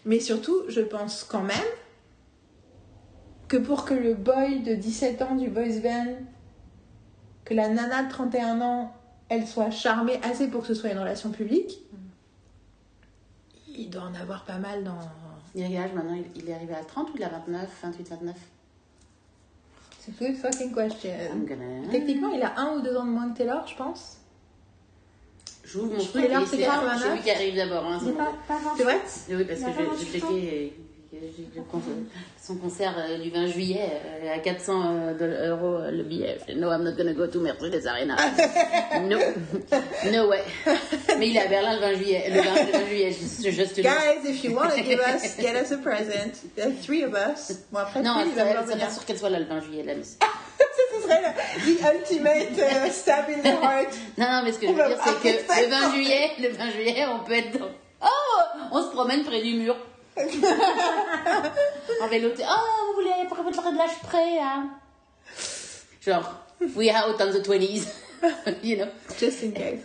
Mais 0.04 0.20
surtout, 0.20 0.62
je 0.68 0.80
pense 0.82 1.24
quand 1.24 1.42
même 1.42 1.56
que 3.48 3.56
pour 3.56 3.84
que 3.84 3.94
le 3.94 4.14
boy 4.14 4.60
de 4.60 4.74
17 4.74 5.22
ans 5.22 5.34
du 5.34 5.48
boys 5.48 5.80
band, 5.82 6.16
que 7.50 7.54
la 7.54 7.68
nana 7.68 8.04
de 8.04 8.08
31 8.10 8.60
ans, 8.60 8.94
elle 9.28 9.44
soit 9.44 9.70
charmée 9.70 10.20
assez 10.22 10.46
pour 10.46 10.60
que 10.60 10.68
ce 10.68 10.74
soit 10.74 10.90
une 10.90 11.00
relation 11.00 11.30
publique, 11.30 11.80
il 13.66 13.90
doit 13.90 14.02
en 14.02 14.14
avoir 14.14 14.44
pas 14.44 14.58
mal 14.58 14.84
dans. 14.84 14.98
Il 15.56 15.64
a 15.76 15.80
maintenant 15.88 16.16
il, 16.36 16.48
est 16.48 16.54
arrivé 16.54 16.74
à 16.74 16.84
30 16.84 17.10
ou 17.10 17.12
il 17.16 17.24
a 17.24 17.28
29, 17.28 17.68
28, 17.82 18.08
29 18.08 18.36
C'est 19.98 20.16
good 20.16 20.36
fucking 20.36 20.72
question. 20.72 21.10
I'm 21.10 21.44
gonna- 21.44 21.90
Techniquement, 21.90 22.30
il 22.30 22.42
a 22.42 22.56
un 22.56 22.76
ou 22.76 22.82
deux 22.82 22.96
ans 22.96 23.04
de 23.04 23.10
moins 23.10 23.32
que 23.32 23.38
Taylor, 23.38 23.66
je 23.66 23.74
pense. 23.74 24.18
J'ouvre 25.64 25.94
mon 25.94 25.98
Je 25.98 26.08
truc 26.08 26.24
et 26.24 26.28
c'est 26.28 26.66
ah, 26.66 26.96
c'est 27.02 27.14
lui 27.14 27.20
qui 27.20 27.30
arrive 27.32 27.56
d'abord. 27.56 27.84
Hein, 27.84 28.00
C'est 28.00 28.12
pas, 28.12 28.26
bon. 28.26 28.36
pas 28.46 28.58
28. 28.58 28.76
C'est 28.76 28.84
vrai 28.84 29.42
Oui, 29.42 29.44
parce 29.44 29.60
que 29.60 29.64
pas 29.64 29.72
j'ai 29.76 29.84
28 29.84 30.24
ans. 30.24 30.28
checké 30.28 30.80
son 32.40 32.56
concert 32.56 32.94
euh, 32.96 33.18
du 33.18 33.30
20 33.30 33.46
juillet 33.48 33.80
euh, 34.22 34.34
à 34.34 34.38
400 34.38 34.72
euh, 35.20 35.50
euros 35.50 35.78
le 35.90 36.04
billet. 36.04 36.38
No, 36.54 36.70
I'm 36.70 36.84
not 36.84 36.92
gonna 36.92 37.12
go 37.14 37.26
to 37.26 37.40
Mercedes 37.40 37.84
Arena. 37.86 38.16
no, 39.02 39.18
no 40.12 40.28
way. 40.28 40.42
Mais 41.18 41.28
il 41.30 41.36
est 41.36 41.40
à 41.40 41.48
Berlin 41.48 41.74
le 41.74 41.80
20 41.80 41.94
juillet. 41.94 42.24
Le 42.28 42.40
20, 42.40 42.42
le 42.66 42.72
20 42.72 42.86
juillet, 42.86 43.12
je, 43.12 43.50
je, 43.50 43.60
le- 43.62 43.82
Guys, 43.82 44.30
if 44.30 44.44
you 44.44 44.54
want 44.54 44.68
to 44.70 44.76
give 44.84 45.00
us, 45.00 45.36
get 45.36 45.60
us 45.60 45.72
a 45.72 45.78
present. 45.78 46.44
There 46.54 46.68
are 46.68 46.72
three 46.80 47.02
of 47.04 47.12
us. 47.14 47.58
Bon, 47.72 47.80
après, 47.80 48.02
Non, 48.02 48.14
c'est 48.24 48.78
pas 48.78 48.90
sûr 48.90 49.04
qu'elle 49.04 49.18
soit 49.18 49.30
là 49.30 49.40
le 49.40 49.46
20 49.46 49.60
juillet, 49.62 49.82
la 49.84 49.94
miss. 49.96 50.16
Ce 50.92 51.02
serait 51.02 51.22
le- 51.22 51.76
the 51.76 51.94
ultimate 51.94 52.58
uh, 52.58 52.90
stab 52.90 53.24
in 53.30 53.40
the 53.42 53.46
heart. 53.62 53.96
Non, 54.16 54.26
non, 54.30 54.42
mais 54.44 54.52
ce 54.52 54.58
que 54.58 54.66
je 54.68 54.72
veux 54.72 54.86
dire, 54.86 54.98
c'est 55.04 55.20
que 55.22 55.62
le 55.64 55.68
20 55.70 55.94
juillet, 55.94 56.30
le 56.40 56.48
20 56.50 56.70
juillet, 56.70 57.04
on 57.12 57.24
peut 57.24 57.32
être 57.32 57.58
dans... 57.58 57.66
Oh 58.02 58.06
On 58.72 58.82
se 58.82 58.90
promène 58.90 59.24
près 59.24 59.42
du 59.42 59.54
mur. 59.54 59.76
en 62.02 62.08
vélo, 62.08 62.30
t'es, 62.30 62.44
oh, 62.48 62.88
vous 62.88 62.94
voulez 63.02 63.12
près 63.28 63.72
de 63.72 63.76
l'âge 63.78 63.98
près, 64.02 64.38
hein? 64.38 64.70
Genre, 66.02 66.44
we 66.76 66.88
out 66.90 67.20
on 67.20 67.30
the 67.32 67.42
20s. 67.46 67.86
you 68.62 68.76
know? 68.76 68.86
Just 69.18 69.42
in 69.42 69.52
case. 69.52 69.80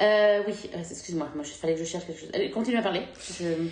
euh, 0.00 0.42
Oui, 0.46 0.54
euh, 0.74 0.78
excuse-moi, 0.78 1.28
moi, 1.34 1.44
il 1.46 1.50
fallait 1.52 1.74
que 1.74 1.80
je 1.80 1.84
cherche 1.84 2.06
quelque 2.06 2.20
chose. 2.20 2.30
Allez, 2.34 2.50
continue 2.50 2.76
à 2.78 2.82
parler. 2.82 3.02
Je- 3.40 3.68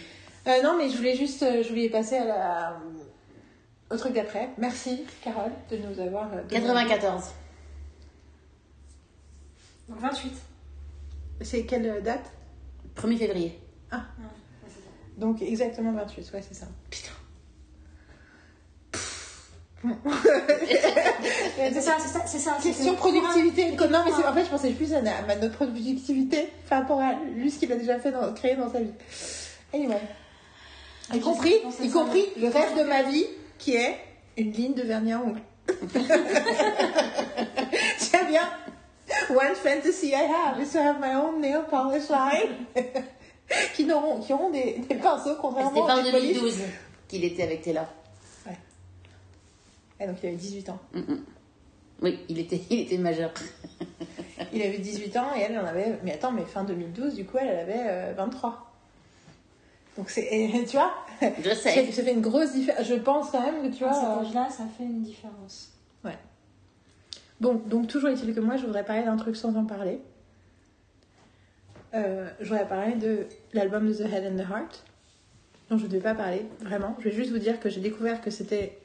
Euh, 0.48 0.62
non, 0.62 0.76
mais 0.78 0.88
je 0.88 0.96
voulais 0.96 1.16
juste, 1.16 1.42
euh, 1.42 1.62
je 1.64 1.68
voulais 1.70 1.88
passer 1.88 2.18
à 2.18 2.24
la, 2.24 2.80
au 3.90 3.96
truc 3.96 4.12
d'après. 4.12 4.50
Merci, 4.58 5.04
Carole, 5.22 5.50
de 5.70 5.76
nous 5.78 5.98
avoir. 6.00 6.32
euh, 6.32 6.42
donné- 6.44 6.60
94. 6.62 7.32
Donc 9.88 9.98
28. 10.00 10.32
C'est 11.40 11.64
quelle 11.66 12.00
date? 12.02 12.30
1er 12.94 13.16
février. 13.18 13.58
Donc 15.16 15.40
exactement 15.42 15.92
28, 15.92 16.30
ouais, 16.34 16.42
c'est 16.46 16.54
ça. 16.54 16.66
Putain. 16.90 17.10
C'est 21.56 21.80
ça, 21.80 21.96
c'est 22.00 22.08
ça, 22.08 22.22
c'est 22.26 22.38
ça. 22.38 22.56
c'est 22.60 22.68
Question 22.70 22.94
que- 22.94 22.98
productivité. 22.98 23.70
Non, 23.72 24.02
mais 24.04 24.10
c'est- 24.16 24.26
en 24.26 24.32
fait, 24.32 24.44
je 24.44 24.50
pensais 24.50 24.70
plus 24.70 24.92
à, 24.94 24.98
à 24.98 25.36
notre 25.36 25.54
productivité 25.54 26.48
par 26.68 26.80
rapport 26.82 27.00
à 27.00 27.12
lui, 27.34 27.50
ce 27.50 27.58
qu'il 27.60 27.70
a 27.72 27.76
déjà 27.76 27.98
fait 27.98 28.10
dans, 28.10 28.32
créé 28.34 28.56
dans 28.56 28.70
sa 28.72 28.80
vie. 28.80 28.90
Anyway. 29.72 30.00
Y 31.14 31.20
compris, 31.20 31.54
y 31.82 31.90
compris 31.90 32.24
le 32.40 32.48
rêve 32.48 32.76
de 32.76 32.82
ma 32.84 33.04
vie, 33.04 33.26
qui 33.58 33.76
est 33.76 33.96
une 34.36 34.50
ligne 34.52 34.74
de 34.74 34.82
vernis 34.82 35.12
à 35.12 35.20
ongles. 35.20 35.40
Tiens 37.98 38.24
bien 38.28 38.48
fantasy 39.66 40.12
I 40.12 40.24
have 40.26 40.60
is 40.60 40.72
to 40.72 40.78
have 40.78 41.00
my 41.00 41.14
own 41.14 41.40
nail 41.40 41.62
polish 41.64 42.08
line. 42.10 42.66
qui, 43.74 43.84
n'auront, 43.84 44.20
qui 44.20 44.32
auront 44.32 44.50
des, 44.50 44.78
des 44.88 44.94
pinceaux, 44.96 45.30
C'était 45.30 45.40
contrairement 45.40 45.84
aux 45.84 45.86
nail 45.86 46.10
polish. 46.10 46.34
2012 46.34 46.58
qu'il 47.08 47.24
était 47.24 47.42
avec 47.42 47.62
Taylor. 47.62 47.86
Et 49.98 50.06
donc 50.06 50.16
il 50.22 50.26
avait 50.26 50.36
18 50.36 50.68
ans. 50.68 50.78
Oui, 52.02 52.18
il 52.28 52.38
était, 52.38 52.60
il 52.68 52.80
était 52.80 52.98
majeur. 52.98 53.32
Il 54.52 54.62
avait 54.62 54.78
18 54.78 55.16
ans 55.16 55.34
et 55.36 55.40
elle 55.40 55.58
en 55.58 55.64
avait. 55.64 55.98
Mais 56.04 56.12
attends, 56.12 56.30
mais 56.30 56.44
fin 56.44 56.62
2012, 56.62 57.14
du 57.14 57.24
coup, 57.24 57.38
elle, 57.38 57.48
elle 57.48 57.58
avait 57.58 57.86
euh, 57.88 58.14
23. 58.16 58.70
Donc 59.96 60.10
c'est. 60.10 60.28
et 60.30 60.64
tu 60.68 60.76
vois 60.76 60.92
Je 61.42 61.48
Ça 61.50 61.54
sais. 61.54 61.90
ça 61.90 62.02
fait 62.02 62.12
une 62.12 62.20
grosse 62.20 62.52
différence. 62.52 62.86
Je 62.86 62.94
pense 62.94 63.30
quand 63.30 63.40
même 63.40 63.62
que 63.62 63.74
tu 63.74 63.84
À 63.84 63.88
vois. 63.88 63.96
cet 63.98 64.04
euh, 64.08 64.20
âge-là, 64.28 64.48
ça 64.50 64.64
fait 64.76 64.84
une 64.84 65.02
différence. 65.02 65.72
Bon, 67.40 67.60
donc 67.66 67.86
toujours 67.86 68.08
est-il 68.08 68.34
que 68.34 68.40
moi, 68.40 68.56
je 68.56 68.64
voudrais 68.64 68.84
parler 68.84 69.02
d'un 69.02 69.16
truc 69.16 69.36
sans 69.36 69.54
en 69.56 69.64
parler. 69.66 70.00
Euh, 71.94 72.28
je 72.40 72.48
voudrais 72.48 72.68
parler 72.68 72.94
de 72.94 73.26
l'album 73.52 73.88
de 73.88 73.94
The 73.94 74.00
Head 74.12 74.32
and 74.32 74.36
the 74.36 74.48
Heart, 74.48 74.84
dont 75.70 75.78
je 75.78 75.86
ne 75.86 75.90
vais 75.90 76.00
pas 76.00 76.14
parler, 76.14 76.46
vraiment. 76.60 76.96
Je 77.00 77.08
vais 77.08 77.14
juste 77.14 77.30
vous 77.30 77.38
dire 77.38 77.60
que 77.60 77.68
j'ai 77.70 77.80
découvert 77.80 78.20
que 78.20 78.30
c'était... 78.30 78.78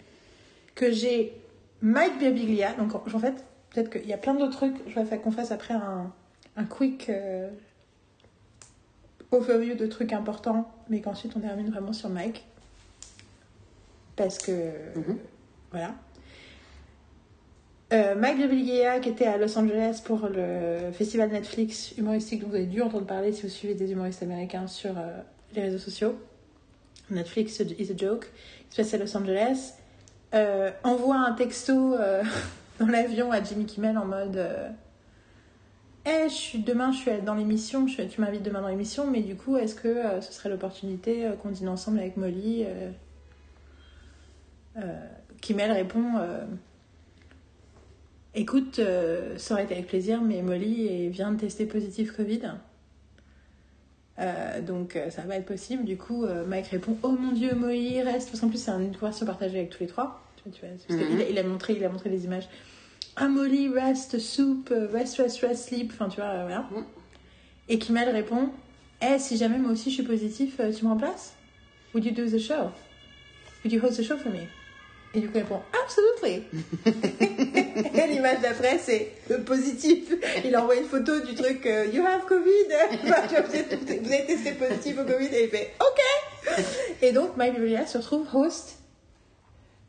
que 0.75 0.91
j'ai 0.91 1.33
Mike 1.81 2.19
Birbiglia, 2.19 2.73
donc 2.73 2.95
en 2.95 3.19
fait, 3.19 3.43
peut-être 3.71 3.89
qu'il 3.89 4.07
y 4.07 4.13
a 4.13 4.17
plein 4.17 4.35
d'autres 4.35 4.55
trucs, 4.55 4.75
je 4.87 4.95
vais 4.95 5.05
faire 5.05 5.21
qu'on 5.21 5.31
fasse 5.31 5.51
après 5.51 5.73
un, 5.73 6.13
un 6.55 6.63
quick 6.63 7.09
euh, 7.09 7.49
overview 9.31 9.75
de 9.75 9.87
trucs 9.87 10.13
importants, 10.13 10.71
mais 10.89 11.01
qu'ensuite 11.01 11.35
on 11.35 11.39
termine 11.39 11.69
vraiment 11.71 11.93
sur 11.93 12.09
Mike. 12.09 12.45
Parce 14.15 14.37
que... 14.37 14.51
Mhm. 14.95 15.17
Voilà. 15.71 15.95
Euh, 17.93 18.15
Mike 18.15 18.37
Birbiglia 18.37 18.99
qui 19.01 19.09
était 19.09 19.25
à 19.25 19.37
Los 19.37 19.57
Angeles 19.57 20.01
pour 20.05 20.29
le 20.29 20.91
festival 20.93 21.29
Netflix 21.29 21.91
humoristique 21.97 22.41
dont 22.41 22.47
vous 22.47 22.55
avez 22.55 22.65
dû 22.65 22.81
entendre 22.81 23.05
parler 23.05 23.33
si 23.33 23.41
vous 23.41 23.49
suivez 23.49 23.73
des 23.73 23.91
humoristes 23.91 24.23
américains 24.23 24.67
sur 24.67 24.91
euh, 24.91 25.19
les 25.55 25.63
réseaux 25.63 25.77
sociaux. 25.77 26.17
Netflix 27.09 27.59
is 27.59 27.91
a 27.91 27.97
joke. 27.97 28.31
Il 28.69 28.75
se 28.75 28.81
passe 28.81 28.93
à 28.93 28.97
Los 28.97 29.17
Angeles. 29.17 29.73
Euh, 30.33 30.71
envoie 30.85 31.17
un 31.17 31.33
texto 31.33 31.97
dans 32.79 32.87
l'avion 32.87 33.29
à 33.33 33.43
Jimmy 33.43 33.65
Kimmel 33.65 33.97
en 33.97 34.05
mode 34.05 34.41
Eh, 36.05 36.29
suis, 36.29 36.59
demain 36.59 36.93
je 36.93 36.99
suis 36.99 37.11
dans 37.25 37.35
l'émission, 37.35 37.87
tu 37.87 38.21
m'invites 38.21 38.43
demain 38.43 38.61
dans 38.61 38.69
l'émission, 38.69 39.11
mais 39.11 39.19
du 39.19 39.35
coup, 39.35 39.57
est-ce 39.57 39.75
que 39.75 40.21
ce 40.21 40.31
serait 40.31 40.47
l'opportunité 40.47 41.29
qu'on 41.43 41.49
dîne 41.49 41.67
ensemble 41.67 41.99
avec 41.99 42.15
Molly 42.15 42.65
Kimmel 45.41 45.73
répond 45.73 46.13
Écoute, 48.33 48.79
euh, 48.79 49.37
ça 49.37 49.55
aurait 49.55 49.65
été 49.65 49.73
avec 49.73 49.87
plaisir, 49.87 50.21
mais 50.21 50.41
Molly 50.41 51.09
vient 51.09 51.31
de 51.31 51.39
tester 51.39 51.65
positif 51.65 52.13
Covid. 52.13 52.41
Euh, 54.19 54.61
donc 54.61 54.95
euh, 54.95 55.09
ça 55.09 55.23
va 55.23 55.35
être 55.35 55.45
possible. 55.45 55.83
Du 55.83 55.97
coup, 55.97 56.25
Mike 56.47 56.67
répond 56.67 56.97
Oh 57.03 57.09
mon 57.11 57.31
dieu, 57.33 57.53
Molly, 57.55 58.01
reste. 58.01 58.29
Parce 58.29 58.39
qu'en 58.41 58.49
plus, 58.49 58.57
c'est 58.61 58.71
une 58.71 58.93
conversation 58.95 59.25
partagée 59.25 59.57
avec 59.59 59.69
tous 59.71 59.81
les 59.81 59.87
trois. 59.87 60.21
Tu 60.51 60.59
vois, 60.61 60.69
Mhm. 60.97 61.19
a, 61.21 61.23
il 61.29 61.37
a 61.37 61.43
montré, 61.43 61.73
il 61.73 61.83
a 61.83 61.89
montré 61.89 62.09
les 62.09 62.25
images. 62.25 62.47
Ah, 63.17 63.27
Molly, 63.27 63.67
rest, 63.69 64.17
soup, 64.17 64.69
euh, 64.71 64.87
rest, 64.91 65.17
rest, 65.17 65.39
rest, 65.41 65.65
sleep. 65.67 65.91
Enfin, 65.93 66.07
tu 66.07 66.15
vois, 66.21 66.41
voilà. 66.43 66.67
Mhm. 66.71 66.83
Et 67.69 67.79
Kimmel 67.79 68.09
répond 68.09 68.49
Eh, 69.01 69.17
si 69.19 69.35
jamais 69.35 69.57
moi 69.57 69.71
aussi 69.71 69.89
je 69.89 69.95
suis 69.95 70.03
positif, 70.03 70.57
tu 70.77 70.85
me 70.85 70.89
remplaces? 70.89 71.33
Would 71.93 72.05
you 72.05 72.11
do 72.11 72.25
the 72.29 72.37
show? 72.39 72.69
Would 73.63 73.73
you 73.73 73.81
host 73.81 73.97
the 73.97 74.03
show 74.03 74.15
for 74.17 74.31
me 74.31 74.41
Et 75.13 75.19
du 75.19 75.27
coup, 75.27 75.33
il 75.37 75.41
répond 75.41 75.61
Absolutely 75.83 76.43
Et 77.95 78.07
l'image 78.07 78.39
d'après, 78.41 78.77
c'est 78.77 79.11
le 79.29 79.41
positif. 79.41 80.13
Il 80.45 80.55
envoie 80.55 80.75
une 80.75 80.85
photo 80.85 81.19
du 81.19 81.35
truc 81.35 81.65
euh, 81.65 81.85
You 81.93 82.05
have 82.05 82.25
Covid 82.25 82.47
vous, 83.03 83.13
avez 84.13 84.25
testé 84.25 84.53
positif 84.53 84.97
au 84.99 85.03
Covid 85.03 85.25
et 85.27 85.43
il 85.45 85.49
fait 85.49 85.73
OK 85.81 86.63
Et 87.01 87.11
donc, 87.11 87.35
Mike 87.35 87.53
Birbiglia 87.55 87.85
se 87.85 87.97
retrouve 87.97 88.25
host 88.33 88.77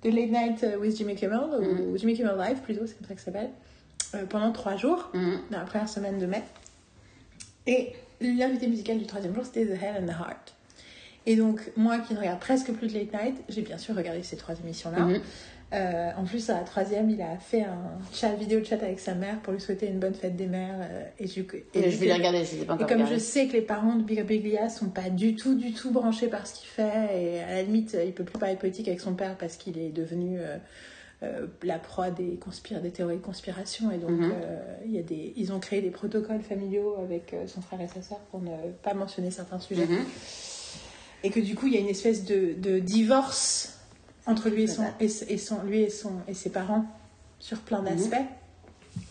de 0.03 0.11
Late 0.11 0.31
Night 0.31 0.67
with 0.81 0.97
Jimmy 0.97 1.15
Kimmel, 1.15 1.39
ou 1.61 1.97
Jimmy 1.97 2.15
Kimmel 2.15 2.37
Live 2.37 2.59
plutôt, 2.63 2.85
c'est 2.89 2.99
comme 2.99 3.07
ça 3.07 3.15
que 3.15 3.21
ça 3.21 3.27
s'appelle, 3.27 3.51
euh, 4.17 4.27
pendant 4.29 4.51
trois 4.51 4.77
jours, 4.77 5.11
Mhm. 5.15 5.39
dans 5.53 5.59
la 5.61 5.65
première 5.65 5.89
semaine 5.89 6.19
de 6.19 6.27
mai. 6.27 6.43
Et 7.69 7.93
l'invité 8.21 8.67
musical 8.67 8.99
du 8.99 9.07
troisième 9.07 9.33
jour, 9.33 9.45
c'était 9.45 9.65
The 9.67 9.81
Head 9.81 10.03
and 10.03 10.07
the 10.07 10.17
Heart. 10.19 10.55
Et 11.27 11.37
donc, 11.37 11.61
moi 11.77 11.99
qui 11.99 12.15
ne 12.15 12.19
regarde 12.19 12.41
presque 12.41 12.73
plus 12.73 12.89
de 12.89 12.95
Late 12.99 13.13
Night, 13.13 13.37
j'ai 13.49 13.63
bien 13.63 13.79
sûr 13.79 13.95
regardé 13.95 14.23
ces 14.23 14.37
trois 14.37 14.55
émissions-là. 14.59 15.01
Mhm. 15.01 15.21
Euh, 15.75 16.11
en 16.19 16.25
plus, 16.25 16.51
à 16.51 16.55
la 16.55 16.65
troisième, 16.65 17.09
il 17.09 17.23
a 17.23 17.39
fait 17.39 17.63
un 17.63 17.99
chat, 18.13 18.35
vidéo 18.35 18.63
chat 18.63 18.83
avec 18.83 19.01
sa 19.01 19.15
mère 19.15 19.39
pour 19.41 19.55
lui 19.55 19.61
souhaiter 19.61 19.87
une 19.87 19.99
bonne 19.99 20.13
fête 20.13 20.37
des 20.37 20.47
mères. 20.47 20.77
euh, 20.81 21.05
et 21.19 21.25
et 21.25 21.79
Et 21.79 21.91
je 21.91 21.97
vais 21.97 22.07
les 22.07 22.13
regarder, 22.13 22.45
je 22.45 22.57
les 22.57 22.63
ai 22.63 22.65
pas 22.67 22.75
et 22.75 22.77
encore 22.77 22.89
comme 22.89 23.07
je 23.07 23.19
sais 23.19 23.47
que 23.47 23.55
les 23.55 23.63
parents 23.63 23.95
de 23.95 24.03
Birbiglia 24.03 24.69
sont 24.69 24.91
pas 24.91 25.09
du 25.09 25.35
tout, 25.35 25.55
du 25.55 25.73
tout 25.73 25.91
branchés 25.91 26.27
par 26.27 26.47
ce 26.47 26.55
qu'il 26.61 26.69
fait, 26.69 27.09
et 27.19 27.41
à 27.41 27.55
la 27.55 27.63
limite, 27.63 27.97
il 28.05 28.13
peut 28.13 28.25
plus 28.25 28.39
parler 28.39 28.57
politique 28.57 28.87
avec 28.89 29.01
son 29.01 29.15
père 29.15 29.39
parce 29.39 29.57
qu'il 29.57 29.79
est 29.79 29.89
devenu 29.89 30.39
euh, 30.39 30.59
euh, 31.23 31.47
la 31.63 31.79
proie 31.79 32.11
des, 32.11 32.39
des 32.83 32.91
théories 32.91 33.17
de 33.17 33.23
conspiration, 33.23 33.91
et 33.91 33.97
donc 33.97 34.21
il 34.85 34.93
y 34.93 34.99
a 34.99 35.03
des, 35.03 35.33
ils 35.37 35.55
ont 35.55 35.59
créé 35.59 35.81
des 35.81 35.91
protocoles 35.91 36.43
familiaux 36.43 36.97
avec 37.03 37.35
son 37.47 37.63
frère 37.63 37.81
et 37.81 37.89
sa 37.89 38.03
sœur 38.03 38.19
pour 38.31 38.43
ne 38.43 38.51
pas 38.83 38.93
mentionner 38.93 39.31
certains 39.31 39.59
sujets. 39.59 39.87
Mhm. 39.87 40.05
Et 41.25 41.31
que 41.31 41.41
du 41.41 41.55
coup, 41.55 41.67
il 41.67 41.75
y 41.75 41.77
a 41.77 41.81
une 41.81 41.89
espèce 41.89 42.25
de, 42.25 42.55
de 42.57 42.79
divorce 42.79 43.79
entre 44.27 44.49
lui 44.49 44.65
et, 44.65 44.67
son, 44.67 44.85
et, 45.01 45.07
et 45.29 45.39
son, 45.39 45.63
lui 45.63 45.83
et, 45.83 45.91
son, 45.91 46.13
et 46.29 46.35
ses 46.35 46.51
parents 46.51 46.85
sur 47.39 47.59
plein 47.59 47.83
d'aspects. 47.83 48.17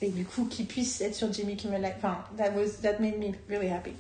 Et 0.02 0.10
du 0.10 0.26
coup, 0.26 0.46
qu'il 0.46 0.68
puisse 0.68 1.02
être 1.02 1.16
sur 1.16 1.32
Jimmy 1.34 1.56
Kimmel. 1.56 1.86
Enfin, 1.98 2.20
that, 2.38 2.52
was, 2.56 2.82
that 2.82 3.00
made 3.00 3.18
me 3.18 3.34
really 3.50 3.70
happy. 3.70 3.92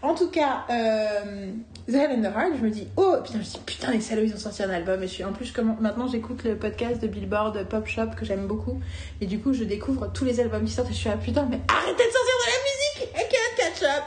En 0.00 0.14
tout 0.14 0.30
cas, 0.30 0.64
euh, 0.70 1.50
The 1.88 1.94
Head 1.94 2.10
and 2.12 2.22
the 2.22 2.32
Heart, 2.32 2.52
je 2.58 2.64
me 2.64 2.70
dis, 2.70 2.86
oh 2.96 3.16
putain, 3.24 3.40
je 3.40 3.50
dis, 3.50 3.60
putain, 3.66 3.90
les 3.90 4.00
salauds, 4.00 4.22
ils 4.22 4.32
ont 4.32 4.38
sorti 4.38 4.62
un 4.62 4.70
album. 4.70 5.02
Et 5.02 5.08
je 5.08 5.12
suis, 5.12 5.24
en 5.24 5.32
plus, 5.32 5.52
maintenant, 5.80 6.06
j'écoute 6.06 6.44
le 6.44 6.56
podcast 6.56 7.02
de 7.02 7.08
Billboard 7.08 7.68
Pop 7.68 7.86
Shop 7.86 8.10
que 8.16 8.24
j'aime 8.24 8.46
beaucoup. 8.46 8.80
Et 9.20 9.26
du 9.26 9.40
coup, 9.40 9.52
je 9.52 9.64
découvre 9.64 10.10
tous 10.12 10.24
les 10.24 10.38
albums 10.38 10.64
qui 10.64 10.72
sortent 10.72 10.90
et 10.90 10.94
je 10.94 10.98
suis, 10.98 11.08
ah 11.08 11.16
putain, 11.16 11.48
mais 11.50 11.60
arrêtez 11.66 12.04
de 12.04 12.12
sortir 12.12 12.34
de 12.38 12.46
la 12.46 12.58
musique! 12.62 13.16
I 13.16 13.28
can't 13.28 13.56
catch 13.56 13.82
up! 13.82 14.04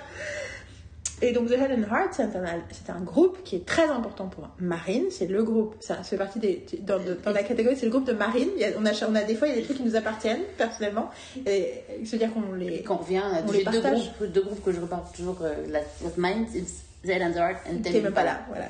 Et 1.24 1.34
donc 1.34 1.50
The 1.50 1.52
Head 1.52 1.72
and 1.72 1.84
Heart, 1.94 2.14
c'est 2.14 2.24
un, 2.24 2.30
c'est 2.72 2.90
un 2.92 3.00
groupe 3.02 3.44
qui 3.44 3.56
est 3.58 3.66
très 3.66 3.86
important 3.90 4.28
pour 4.28 4.50
Marine. 4.60 5.06
C'est 5.12 5.28
le 5.28 5.44
groupe, 5.44 5.76
ça, 5.80 5.98
fait 6.04 6.18
partie 6.18 6.40
des. 6.40 6.66
Dans, 6.80 6.98
de- 6.98 7.14
dans 7.24 7.32
la 7.32 7.44
catégorie, 7.44 7.76
c'est 7.78 7.86
le 7.86 7.92
groupe 7.92 8.06
de 8.06 8.14
Marine. 8.14 8.50
Il 8.56 8.62
y 8.62 8.66
a- 8.66 8.72
on, 8.80 8.86
a, 8.86 8.92
on 9.08 9.14
a 9.16 9.22
des 9.24 9.36
fois, 9.36 9.48
il 9.48 9.52
y 9.52 9.58
a 9.58 9.60
des 9.60 9.64
trucs 9.66 9.78
qui 9.78 9.84
nous 9.84 9.96
appartiennent 9.96 10.42
personnellement. 10.58 11.10
Et 11.46 11.74
c'est-à-dire 12.06 12.34
qu'on 12.34 12.56
Et 12.60 12.70
les. 12.70 12.82
quand 12.84 12.96
on 12.96 12.98
revient, 13.04 13.22
les 13.54 13.64
deux 13.64 13.82
groupes, 13.82 14.24
deux 14.34 14.42
groupes 14.42 14.64
que 14.64 14.72
je 14.72 14.80
reparle 14.82 15.04
toujours. 15.16 15.38
euh, 15.44 15.54
la, 15.70 15.82
The 15.82 17.10
Head 17.10 17.22
and 17.24 17.34
Heart, 17.36 17.58
and 17.68 17.82
T'es 17.84 18.00
même 18.00 18.14
pas 18.14 18.24
là, 18.24 18.42
voilà. 18.48 18.66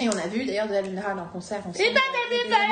Et 0.00 0.08
on 0.08 0.12
a 0.12 0.26
vu 0.28 0.44
d'ailleurs 0.44 0.68
The 0.68 0.72
Head 0.72 0.86
and 0.86 0.98
Heart 1.00 1.18
en 1.18 1.26
concert. 1.32 1.58
Et 1.78 1.92
pas 1.92 2.00
là 2.48 2.66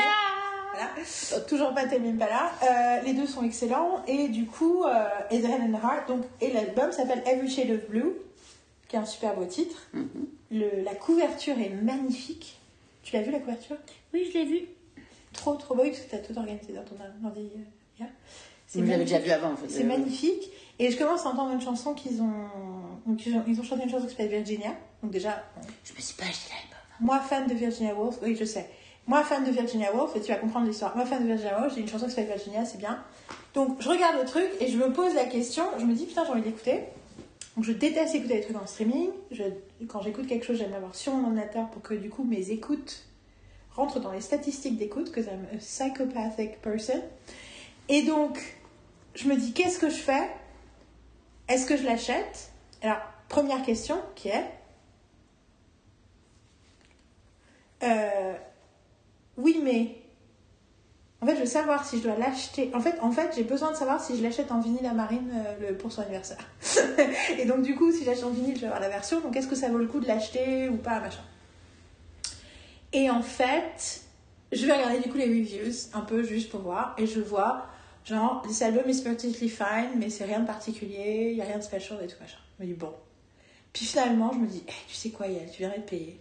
Voilà. 0.72 0.88
Euh, 1.34 1.40
Toujours 1.48 1.72
pas 1.74 1.86
Tell 1.86 2.02
Me 2.02 2.10
Impala. 2.10 2.50
Euh, 2.62 3.02
les 3.04 3.14
deux 3.14 3.26
sont 3.26 3.42
excellents. 3.42 4.02
Et 4.06 4.28
du 4.28 4.44
coup, 4.46 4.84
euh, 4.84 5.04
et 5.30 5.40
The 5.40 5.44
Head 5.46 5.60
and 5.62 5.74
Heart. 5.82 6.08
Donc, 6.08 6.22
et 6.40 6.52
l'album 6.52 6.92
s'appelle 6.92 7.22
Every 7.26 7.48
Shade 7.50 7.70
of 7.70 7.88
Blue, 7.88 8.12
qui 8.88 8.96
est 8.96 8.98
un 8.98 9.04
super 9.04 9.34
beau 9.34 9.44
titre. 9.44 9.76
Mhm. 9.92 10.08
Le, 10.52 10.82
la 10.84 10.94
couverture 10.94 11.58
est 11.58 11.70
magnifique. 11.70 12.58
Tu 13.02 13.14
l'as 13.16 13.22
vu 13.22 13.30
la 13.30 13.40
couverture? 13.40 13.76
Oui, 14.14 14.28
je 14.32 14.38
l'ai 14.38 14.44
vu. 14.44 14.60
Trop, 15.32 15.54
trop 15.56 15.74
beau, 15.74 15.82
parce 15.82 15.98
que 16.00 16.08
tu 16.10 16.14
as 16.16 16.18
tout 16.18 16.36
organisé 16.36 16.72
dans 16.72 16.82
ton 16.84 16.96
ordi. 17.24 17.40
euh, 17.40 17.58
hier. 17.98 18.08
L'avais 18.74 18.86
magnifique. 18.88 19.08
déjà 19.08 19.18
vu 19.18 19.30
avant, 19.30 19.52
en 19.52 19.56
fait. 19.56 19.68
C'est 19.68 19.82
Euh, 19.84 19.86
magnifique. 19.86 20.50
Et 20.78 20.90
je 20.90 20.98
commence 20.98 21.24
à 21.24 21.30
entendre 21.30 21.52
une 21.52 21.60
chanson 21.60 21.94
qu'ils 21.94 22.20
ont. 22.22 22.32
donc, 23.06 23.24
ils 23.26 23.34
ont, 23.34 23.42
ils 23.46 23.58
ont 23.60 23.62
chanté 23.62 23.84
une 23.84 23.90
chanson 23.90 24.04
qui 24.04 24.10
s'appelle 24.10 24.28
Virginia. 24.28 24.70
Donc, 25.02 25.10
déjà, 25.12 25.42
Je 25.84 25.92
me 25.94 26.00
suis 26.00 26.14
pas 26.16 26.24
acheté 26.24 26.50
l'album. 26.50 26.78
moi, 27.00 27.20
fan 27.20 27.46
de 27.46 27.54
Virginia 27.54 27.94
Woolf, 27.94 28.16
oui, 28.22 28.36
je 28.38 28.44
sais. 28.44 28.68
Moi, 29.06 29.22
fan 29.22 29.44
de 29.44 29.50
Virginia 29.50 29.94
Woolf, 29.94 30.16
et 30.16 30.20
tu 30.20 30.32
vas 30.32 30.38
comprendre 30.38 30.66
l'histoire. 30.66 30.96
Moi, 30.96 31.06
fan 31.06 31.22
de 31.22 31.26
Virginia 31.28 31.60
Woolf, 31.60 31.74
j'ai 31.74 31.80
une 31.80 31.88
chanson 31.88 32.06
qui 32.06 32.10
s'appelle 32.12 32.26
Virginia, 32.36 32.64
c'est 32.64 32.78
bien. 32.78 33.02
Donc, 33.54 33.80
je 33.80 33.88
regarde 33.88 34.16
le 34.20 34.26
truc 34.26 34.48
et 34.60 34.66
je 34.68 34.76
me 34.76 34.92
pose 34.92 35.14
la 35.14 35.24
question. 35.26 35.64
Je 35.78 35.84
me 35.84 35.94
dis, 35.94 36.06
putain, 36.06 36.24
j'ai 36.24 36.32
envie 36.32 36.42
d'écouter. 36.42 36.80
Donc, 37.56 37.64
je 37.64 37.72
déteste 37.72 38.14
écouter 38.14 38.34
des 38.34 38.40
trucs 38.42 38.56
en 38.56 38.66
streaming. 38.66 39.10
Je, 39.30 39.44
quand 39.88 40.02
j'écoute 40.02 40.26
quelque 40.26 40.44
chose, 40.44 40.58
j'aime 40.58 40.72
l'avoir 40.72 40.94
sur 40.94 41.14
mon 41.14 41.24
ordinateur 41.24 41.68
pour 41.70 41.82
que, 41.82 41.94
du 41.94 42.10
coup, 42.10 42.22
mes 42.22 42.50
écoutes 42.50 43.06
rentrent 43.70 44.00
dans 44.00 44.12
les 44.12 44.20
statistiques 44.20 44.76
d'écoute, 44.76 45.10
que 45.10 45.20
I'm 45.20 45.46
a 45.52 45.56
psychopathic 45.56 46.60
person. 46.60 47.02
Et 47.88 48.02
donc, 48.02 48.38
je 49.14 49.28
me 49.28 49.36
dis, 49.36 49.52
qu'est-ce 49.52 49.78
que 49.78 49.88
je 49.88 49.96
fais? 49.96 50.28
Est-ce 51.48 51.66
que 51.66 51.76
je 51.76 51.84
l'achète? 51.84 52.52
Alors, 52.82 52.98
première 53.28 53.62
question 53.62 53.96
qui 54.14 54.28
est 54.28 54.44
Euh, 57.82 58.34
oui, 59.36 59.60
mais 59.62 59.96
en 61.26 61.30
fait, 61.30 61.34
je 61.34 61.40
veux 61.40 61.46
savoir 61.46 61.84
si 61.84 61.98
je 61.98 62.04
dois 62.04 62.16
l'acheter. 62.16 62.70
En 62.72 62.78
fait, 62.78 63.00
en 63.00 63.10
fait, 63.10 63.32
j'ai 63.34 63.42
besoin 63.42 63.72
de 63.72 63.76
savoir 63.76 64.00
si 64.00 64.16
je 64.16 64.22
l'achète 64.22 64.52
en 64.52 64.60
vinyle 64.60 64.86
à 64.86 64.92
Marine 64.92 65.28
euh, 65.34 65.74
pour 65.74 65.90
son 65.90 66.02
anniversaire. 66.02 66.38
et 67.38 67.44
donc, 67.46 67.62
du 67.62 67.74
coup, 67.74 67.90
si 67.90 68.04
j'achète 68.04 68.22
en 68.22 68.30
vinyle, 68.30 68.54
je 68.54 68.60
vais 68.60 68.66
avoir 68.68 68.80
la 68.80 68.88
version. 68.88 69.20
Donc, 69.20 69.34
est-ce 69.34 69.48
que 69.48 69.56
ça 69.56 69.68
vaut 69.68 69.78
le 69.78 69.88
coup 69.88 69.98
de 69.98 70.06
l'acheter 70.06 70.68
ou 70.68 70.76
pas, 70.76 71.00
machin. 71.00 71.24
Et 72.92 73.10
en 73.10 73.22
fait, 73.22 74.02
je 74.52 74.64
vais 74.66 74.72
regarder 74.72 75.00
du 75.00 75.10
coup 75.10 75.16
les 75.18 75.26
reviews 75.26 75.72
un 75.94 76.02
peu 76.02 76.22
juste 76.22 76.48
pour 76.48 76.60
voir, 76.60 76.94
et 76.96 77.08
je 77.08 77.20
vois 77.20 77.66
Genre, 78.04 78.40
this 78.46 78.62
album 78.62 78.88
is 78.88 79.02
perfectly 79.02 79.48
fine, 79.48 79.98
mais 79.98 80.10
c'est 80.10 80.26
rien 80.26 80.38
de 80.38 80.46
particulier, 80.46 81.30
il 81.32 81.36
y 81.36 81.42
a 81.42 81.44
rien 81.44 81.58
de 81.58 81.64
special 81.64 81.98
et 82.04 82.06
tout 82.06 82.20
machin. 82.20 82.38
Je 82.60 82.64
me 82.64 82.68
dis, 82.68 82.74
bon. 82.74 82.94
Puis 83.72 83.84
finalement, 83.84 84.32
je 84.32 84.38
me 84.38 84.46
dis, 84.46 84.62
Eh, 84.68 84.72
tu 84.86 84.94
sais 84.94 85.10
quoi, 85.10 85.26
Yael, 85.26 85.50
tu 85.50 85.58
viendrais 85.58 85.80
de 85.80 85.84
payer. 85.86 86.20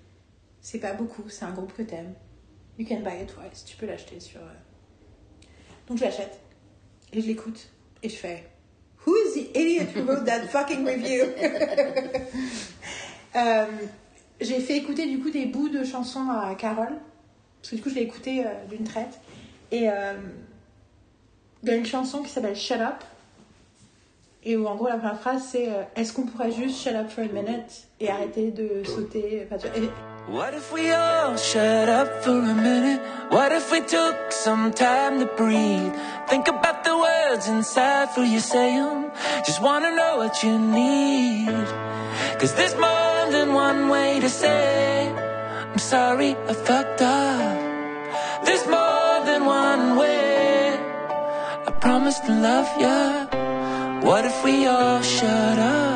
C'est 0.61 0.80
pas 0.80 0.93
beaucoup, 0.93 1.30
c'est 1.30 1.45
un 1.45 1.51
groupe 1.51 1.74
que 1.74 1.84
t'aimes. 1.84 2.16
You 2.80 2.88
can 2.88 3.01
buy 3.01 3.22
it 3.22 3.32
twice, 3.32 3.64
tu 3.66 3.77
peux 3.77 3.85
l'acheter 3.85 4.19
sur. 4.19 4.42
euh. 4.42 4.64
Donc 5.88 5.97
je 5.97 6.03
l'achète, 6.03 6.39
et 7.14 7.22
je 7.22 7.27
l'écoute, 7.27 7.67
et 8.03 8.09
je 8.09 8.15
fais, 8.15 8.43
Who 9.05 9.14
is 9.17 9.33
the 9.35 9.55
idiot 9.55 9.85
who 9.95 10.03
wrote 10.03 10.25
that 10.25 10.47
fucking 10.47 10.85
review? 10.85 11.25
Euh, 13.35 13.65
j'ai 14.39 14.61
fait 14.61 14.77
écouter 14.77 15.07
du 15.07 15.19
coup 15.19 15.30
des 15.30 15.45
bouts 15.45 15.67
de 15.67 15.83
chansons 15.83 16.30
à 16.30 16.55
Carole, 16.55 16.93
parce 17.61 17.72
que 17.72 17.75
du 17.75 17.81
coup 17.81 17.89
je 17.89 17.95
l'ai 17.95 18.03
écouté 18.03 18.45
euh, 18.45 18.49
d'une 18.69 18.85
traite. 18.85 19.19
Et 19.73 19.89
euh, 19.89 20.14
il 21.61 21.67
y 21.67 21.72
a 21.73 21.75
une 21.75 21.85
chanson 21.85 22.23
qui 22.23 22.30
s'appelle 22.30 22.55
Shut 22.55 22.80
Up, 22.80 23.03
et 24.45 24.55
où 24.55 24.65
en 24.67 24.75
gros 24.75 24.88
la 24.88 24.95
première 24.95 25.19
phrase 25.19 25.43
c'est 25.51 25.67
euh, 25.69 25.83
Est-ce 25.97 26.14
qu'on 26.14 26.23
pourrait 26.23 26.53
juste 26.53 26.81
shut 26.81 26.93
up 26.95 27.09
for 27.09 27.25
a 27.25 27.27
minute 27.27 27.88
et 27.99 28.09
arrêter 28.09 28.51
de 28.51 28.85
sauter 28.85 29.45
enfin, 29.45 29.57
tu 29.57 29.67
vois, 29.67 29.77
et- 29.85 29.89
What 30.27 30.55
if 30.55 30.73
we 30.73 30.91
all 30.91 31.37
shut 31.37 31.87
up 31.87 32.23
for 32.23 32.31
a 32.31 32.55
minute? 32.55 32.99
What 33.29 33.51
if 33.51 33.71
we 33.71 33.81
took 33.81 34.31
some 34.31 34.73
time 34.73 35.19
to 35.19 35.27
breathe? 35.27 35.93
Think 36.27 36.47
about 36.47 36.83
the 36.83 36.97
words 36.97 37.47
inside 37.47 38.09
for 38.09 38.23
you 38.23 38.39
say. 38.39 38.73
Just 39.45 39.61
wanna 39.61 39.95
know 39.95 40.17
what 40.17 40.41
you 40.41 40.57
need. 40.57 41.67
Cause 42.39 42.55
there's 42.55 42.73
more 42.73 43.31
than 43.31 43.53
one 43.53 43.87
way 43.87 44.19
to 44.19 44.27
say, 44.27 45.13
I'm 45.13 45.77
sorry 45.77 46.35
I 46.49 46.53
fucked 46.53 47.03
up. 47.03 48.45
There's 48.45 48.65
more 48.65 49.17
than 49.29 49.45
one 49.45 49.95
way. 49.95 50.79
I 51.67 51.71
promise 51.79 52.19
to 52.21 52.33
love 52.33 52.69
ya. 52.81 53.27
What 54.01 54.25
if 54.25 54.43
we 54.43 54.65
all 54.65 55.03
shut 55.03 55.59
up? 55.59 55.95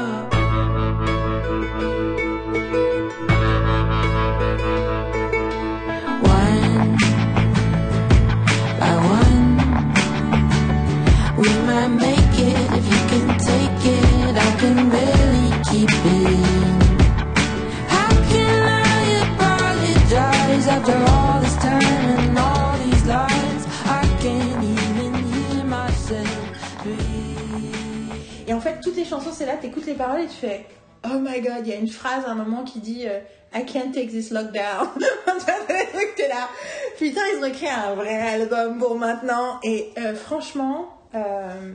Les 28.99 29.05
chansons, 29.05 29.31
c'est 29.31 29.45
là, 29.45 29.55
t'écoutes 29.55 29.85
les 29.85 29.93
paroles 29.93 30.21
et 30.21 30.27
tu 30.27 30.35
fais 30.35 30.65
Oh 31.05 31.19
my 31.19 31.39
god, 31.39 31.61
il 31.65 31.69
y 31.69 31.73
a 31.73 31.77
une 31.77 31.87
phrase 31.87 32.25
à 32.25 32.31
un 32.31 32.35
moment 32.35 32.65
qui 32.65 32.79
dit 32.79 33.07
euh, 33.07 33.19
I 33.53 33.65
can't 33.65 33.91
take 33.93 34.07
this 34.07 34.31
lockdown. 34.31 34.89
t'es 36.17 36.27
là. 36.27 36.49
Putain, 36.97 37.21
ils 37.33 37.39
ont 37.41 37.45
écrit 37.45 37.69
un 37.69 37.95
vrai 37.95 38.15
album 38.15 38.77
pour 38.77 38.97
maintenant. 38.97 39.59
Et 39.63 39.91
euh, 39.97 40.13
franchement, 40.13 40.89
euh, 41.15 41.73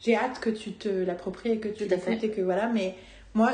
j'ai 0.00 0.14
hâte 0.14 0.40
que 0.40 0.50
tu 0.50 0.72
te 0.72 0.88
l'appropries 0.88 1.52
et 1.52 1.58
que 1.58 1.68
tu 1.68 1.86
l'écoutes 1.86 2.22
et 2.22 2.30
que 2.30 2.42
voilà. 2.42 2.68
Mais 2.68 2.94
moi, 3.32 3.52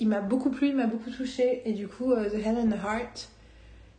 il 0.00 0.08
m'a 0.08 0.20
beaucoup 0.20 0.50
plu, 0.50 0.70
il 0.70 0.76
m'a 0.76 0.86
beaucoup 0.86 1.10
touché. 1.10 1.62
Et 1.64 1.72
du 1.72 1.86
coup, 1.86 2.12
The 2.12 2.34
Head 2.34 2.58
and 2.58 2.70
the 2.70 2.84
Heart. 2.84 3.28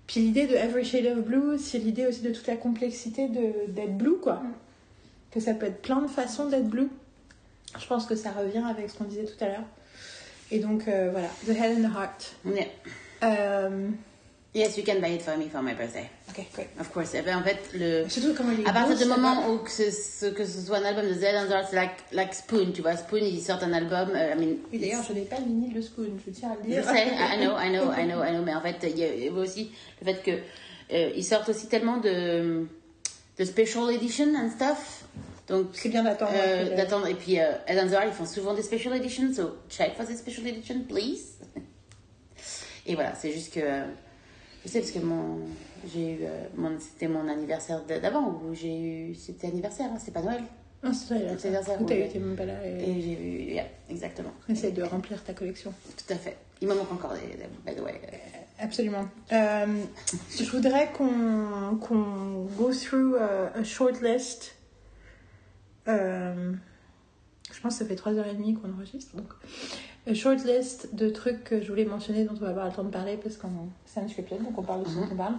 Puis 0.07 0.19
l'idée 0.19 0.48
de 0.48 0.56
Every 0.56 0.83
Shade 0.83 1.06
of 1.06 1.23
Blue, 1.23 1.57
c'est 1.57 1.77
l'idée 1.77 2.06
aussi 2.06 2.22
de 2.22 2.32
toute 2.32 2.48
la 2.48 2.57
complexité 2.57 3.30
d'être 3.30 3.98
blue, 3.98 4.17
quoi. 4.22 4.41
Que 5.32 5.40
ça 5.40 5.53
peut 5.53 5.67
être 5.67 5.82
plein 5.82 6.01
de 6.01 6.07
façons 6.07 6.49
d'être 6.49 6.67
blue. 6.67 6.90
Je 7.79 7.87
pense 7.87 8.05
que 8.05 8.15
ça 8.15 8.31
revient 8.31 8.63
avec 8.69 8.89
ce 8.89 8.97
qu'on 8.97 9.05
disait 9.05 9.25
tout 9.25 9.43
à 9.43 9.47
l'heure. 9.47 9.63
Et 10.51 10.59
donc 10.59 10.87
euh, 10.87 11.09
voilà, 11.11 11.27
The 11.47 11.49
Head 11.49 11.77
and 11.79 11.89
the 11.89 11.95
Heart. 11.95 12.35
Yeah. 12.45 12.65
Euh, 13.23 13.89
Yes, 14.55 14.77
you 14.77 14.83
can 14.85 14.99
buy 15.01 15.15
it 15.15 15.23
for 15.23 15.35
me 15.35 15.49
for 15.49 15.63
my 15.63 15.73
birthday. 15.73 16.07
ok, 16.29 16.45
great. 16.53 16.67
Of 16.79 16.91
course. 16.93 17.15
En 17.15 17.41
fait, 17.41 17.57
le... 17.73 18.07
Surtout 18.07 18.35
comment 18.37 18.51
il 18.51 18.67
À 18.67 18.71
partir 18.71 18.95
du 18.95 19.05
moment 19.05 19.49
où 19.49 19.57
que 19.57 19.71
ce, 19.71 20.27
que 20.27 20.45
ce 20.45 20.61
soit 20.61 20.77
un 20.77 20.83
album 20.85 21.07
de 21.07 21.13
Z 21.15 21.23
and 21.35 21.47
the 21.47 21.51
Heart, 21.53 21.67
c'est 21.71 21.75
like, 21.75 21.91
like 22.11 22.33
Spoon, 22.35 22.71
tu 22.71 22.83
vois. 22.83 22.95
Spoon, 22.95 23.21
ils 23.23 23.41
sortent 23.41 23.63
un 23.63 23.73
album. 23.73 24.11
euh, 24.13 24.35
I 24.35 24.39
mean, 24.39 24.55
Oui, 24.71 24.77
d'ailleurs, 24.77 25.01
je 25.07 25.13
n'ai 25.13 25.21
pas 25.21 25.39
le 25.39 25.45
vinyle 25.45 25.73
de 25.73 25.81
Spoon, 25.81 26.19
je 26.23 26.29
tiens 26.31 26.51
à 26.51 26.55
le 26.55 26.59
Je 26.65 26.67
dire. 26.81 26.85
sais, 26.87 27.07
I 27.07 27.39
know, 27.43 27.55
I 27.57 27.69
know, 27.71 27.91
I 27.91 28.05
know, 28.05 28.23
I 28.23 28.29
know, 28.31 28.43
mais 28.45 28.53
en 28.53 28.61
fait, 28.61 28.75
il 28.83 28.99
y 28.99 29.03
a 29.03 29.15
il 29.15 29.23
y 29.23 29.27
a 29.29 29.31
aussi 29.31 29.71
le 29.99 30.05
fait 30.13 30.21
que 30.21 30.31
euh, 30.93 31.11
ils 31.15 31.23
sortent 31.25 31.49
aussi 31.49 31.65
tellement 31.65 31.97
de, 31.97 32.67
de 33.39 33.45
special 33.45 33.89
edition 33.91 34.35
and 34.35 34.51
stuff. 34.51 35.05
Donc, 35.57 35.67
C'est 35.73 35.90
bien 35.90 36.03
d'attendre. 36.03 36.32
euh, 36.35 36.75
d'attendre. 36.75 37.07
Et 37.07 37.14
puis, 37.15 37.40
euh, 37.40 37.51
Ed 37.67 37.77
and 37.80 37.88
the 37.88 37.93
Heart, 37.93 38.06
ils 38.07 38.14
font 38.14 38.25
souvent 38.25 38.53
des 38.53 38.61
special 38.64 38.93
editions, 38.95 39.33
so 39.33 39.57
check 39.69 39.95
for 39.95 40.06
the 40.06 40.15
special 40.15 40.48
edition, 40.48 40.82
please. 40.88 41.38
Et 42.85 42.95
voilà, 42.95 43.14
c'est 43.15 43.32
juste 43.32 43.53
que 43.53 43.61
je 44.65 44.69
sais 44.69 44.80
parce 44.80 44.91
que 44.91 44.99
mon 44.99 45.40
j'ai 45.93 46.11
eu 46.14 46.17
euh, 46.23 46.45
mon 46.56 46.77
c'était 46.80 47.07
mon 47.07 47.27
anniversaire 47.27 47.82
d'avant 47.83 48.41
où 48.43 48.53
j'ai 48.53 48.77
eu 48.77 49.15
c'était 49.15 49.48
anniversaire, 49.48 49.88
hein, 49.93 49.98
c'était 49.99 50.11
pas 50.11 50.22
Noël. 50.22 50.43
Non, 50.83 50.91
c'est 50.91 51.15
a 51.56 51.64
ça, 51.64 51.77
Ou 51.80 51.85
t'as 51.85 51.95
même 51.95 52.35
pas 52.35 52.45
là 52.45 52.56
et 52.65 52.90
Et 52.90 53.01
j'ai 53.01 53.11
eu, 53.14 53.53
yeah, 53.53 53.65
exactement. 53.90 54.32
essaye 54.49 54.73
de 54.73 54.83
remplir 54.83 55.23
ta 55.23 55.33
collection. 55.33 55.73
Tout 55.95 56.14
à 56.14 56.17
fait. 56.17 56.35
Il 56.61 56.67
me 56.67 56.73
manque 56.75 56.91
encore 56.91 57.14
des, 57.14 57.38
des- 57.38 57.48
by 57.65 57.73
the 57.73 57.82
way. 57.85 58.01
Absolument. 58.59 59.06
Euh, 59.32 59.65
je 60.38 60.43
voudrais 60.51 60.90
qu'on 60.91 61.77
qu'on 61.82 62.43
go 62.57 62.73
through 62.73 63.15
euh, 63.15 63.48
a 63.56 63.64
short 63.64 64.01
list. 64.01 64.56
Euh, 65.87 66.53
je 67.51 67.61
pense 67.61 67.77
que 67.77 67.79
ça 67.79 67.85
fait 67.85 67.95
3h30 67.95 68.59
qu'on 68.59 68.73
enregistre. 68.73 69.15
Donc, 69.15 69.27
a 70.07 70.13
short 70.13 70.43
list 70.45 70.95
de 70.95 71.09
trucs 71.09 71.43
que 71.43 71.61
je 71.61 71.67
voulais 71.67 71.85
mentionner 71.85 72.25
dont 72.25 72.33
on 72.35 72.43
va 72.43 72.49
avoir 72.49 72.67
le 72.67 72.73
temps 72.73 72.83
de 72.83 72.89
parler 72.89 73.17
parce 73.17 73.37
qu'on 73.37 73.49
c'est 73.85 73.99
un 73.99 74.03
donc 74.03 74.57
on 74.57 74.63
parle 74.63 74.83
de 74.83 74.89
ce 74.89 74.95
dont 74.95 75.07
on 75.11 75.15
parle. 75.15 75.35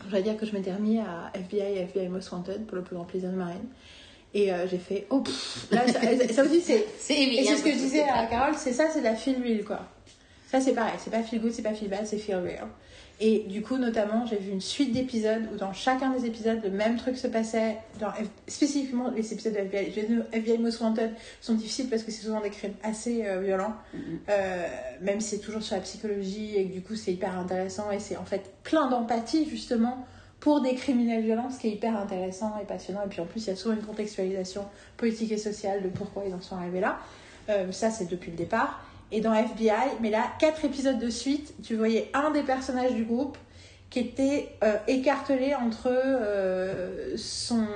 Je 0.00 0.04
voudrais 0.04 0.22
dire 0.22 0.36
que 0.36 0.46
je 0.46 0.52
m'étais 0.52 0.72
remis 0.72 0.98
à 0.98 1.30
FBI 1.34 1.78
et 1.78 1.80
FBI 1.82 2.08
Most 2.08 2.32
Wanted 2.32 2.66
pour 2.66 2.76
le 2.76 2.82
plus 2.82 2.96
grand 2.96 3.04
plaisir 3.04 3.30
de 3.30 3.36
Marine. 3.36 3.66
Et 4.32 4.52
euh, 4.52 4.66
j'ai 4.68 4.78
fait, 4.78 5.06
oh, 5.10 5.20
pff, 5.20 5.68
là, 5.72 5.86
ça, 5.88 6.00
ça 6.32 6.44
aussi 6.44 6.60
c'est 6.60 6.86
C'est 6.98 7.20
et 7.20 7.44
c'est 7.44 7.56
ce 7.56 7.64
que 7.64 7.70
je 7.70 7.76
disais 7.76 8.02
à 8.02 8.26
Carole, 8.26 8.54
c'est 8.56 8.72
ça, 8.72 8.88
c'est 8.90 9.00
de 9.00 9.04
la 9.04 9.16
feel 9.16 9.42
real 9.42 9.64
quoi. 9.64 9.80
Ça 10.48 10.60
c'est 10.60 10.72
pareil, 10.72 10.94
c'est 10.98 11.10
pas 11.10 11.22
feel 11.22 11.40
good, 11.40 11.52
c'est 11.52 11.62
pas 11.62 11.74
feel 11.74 11.88
bad, 11.88 12.06
c'est 12.06 12.18
feel 12.18 12.36
real. 12.36 12.68
Et 13.22 13.40
du 13.48 13.60
coup, 13.60 13.76
notamment, 13.76 14.24
j'ai 14.24 14.36
vu 14.38 14.50
une 14.50 14.62
suite 14.62 14.92
d'épisodes 14.92 15.42
où 15.52 15.56
dans 15.58 15.74
chacun 15.74 16.08
des 16.10 16.24
épisodes, 16.24 16.58
le 16.64 16.70
même 16.70 16.96
truc 16.96 17.18
se 17.18 17.26
passait. 17.26 17.76
Dans, 18.00 18.08
F- 18.08 18.24
spécifiquement, 18.48 19.10
les 19.10 19.30
épisodes 19.32 19.52
de 19.52 19.58
FBI, 19.58 19.90
dire, 20.06 20.24
FBI 20.32 20.56
Most 20.58 20.80
Wanted 20.80 21.10
sont 21.42 21.52
difficiles 21.54 21.90
parce 21.90 22.02
que 22.02 22.10
c'est 22.10 22.22
souvent 22.24 22.40
des 22.40 22.48
crimes 22.48 22.72
assez 22.82 23.26
euh, 23.26 23.40
violents, 23.40 23.74
Euh, 24.30 24.66
même 25.02 25.20
si 25.20 25.30
c'est 25.36 25.38
toujours 25.42 25.62
sur 25.62 25.74
la 25.76 25.82
psychologie 25.82 26.56
et 26.56 26.66
que 26.68 26.72
du 26.72 26.80
coup 26.82 26.94
c'est 26.94 27.12
hyper 27.12 27.36
intéressant 27.38 27.90
et 27.90 27.98
c'est 27.98 28.16
en 28.16 28.24
fait 28.24 28.50
plein 28.62 28.88
d'empathie 28.88 29.48
justement 29.48 30.06
pour 30.38 30.62
des 30.62 30.74
criminels 30.74 31.22
violents, 31.22 31.50
ce 31.50 31.58
qui 31.58 31.68
est 31.68 31.72
hyper 31.72 31.96
intéressant 31.98 32.54
et 32.62 32.64
passionnant. 32.64 33.02
Et 33.04 33.08
puis 33.08 33.20
en 33.20 33.26
plus, 33.26 33.44
il 33.44 33.48
y 33.48 33.52
a 33.52 33.56
souvent 33.56 33.74
une 33.74 33.82
contextualisation 33.82 34.64
politique 34.96 35.30
et 35.32 35.36
sociale 35.36 35.82
de 35.82 35.88
pourquoi 35.88 36.24
ils 36.26 36.32
en 36.34 36.40
sont 36.40 36.56
arrivés 36.56 36.80
là. 36.80 36.98
Euh, 37.50 37.70
ça, 37.72 37.90
c'est 37.90 38.08
depuis 38.08 38.30
le 38.30 38.36
départ. 38.38 38.82
Et 39.12 39.20
dans 39.20 39.34
FBI, 39.34 39.96
mais 40.00 40.10
là, 40.10 40.24
quatre 40.38 40.64
épisodes 40.64 40.98
de 40.98 41.10
suite, 41.10 41.54
tu 41.62 41.76
voyais 41.76 42.10
un 42.14 42.30
des 42.30 42.42
personnages 42.42 42.94
du 42.94 43.04
groupe 43.04 43.36
qui 43.90 43.98
était 43.98 44.52
euh, 44.62 44.76
écartelé 44.86 45.54
entre 45.54 45.88
euh, 45.88 47.16
son, 47.16 47.66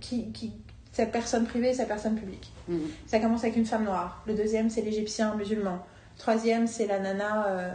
qui, 0.00 0.30
qui, 0.32 0.52
sa 0.92 1.06
personne 1.06 1.46
privée 1.46 1.70
et 1.70 1.74
sa 1.74 1.86
personne 1.86 2.16
publique. 2.16 2.52
Mhm. 2.68 2.82
Ça 3.06 3.18
commence 3.18 3.42
avec 3.44 3.56
une 3.56 3.64
femme 3.64 3.84
noire. 3.84 4.22
Le 4.26 4.34
deuxième, 4.34 4.68
c'est 4.68 4.82
l'Égyptien 4.82 5.34
musulman. 5.34 5.78
Troisième, 6.18 6.66
c'est 6.66 6.86
la 6.86 6.98
nana 7.00 7.46
euh, 7.48 7.74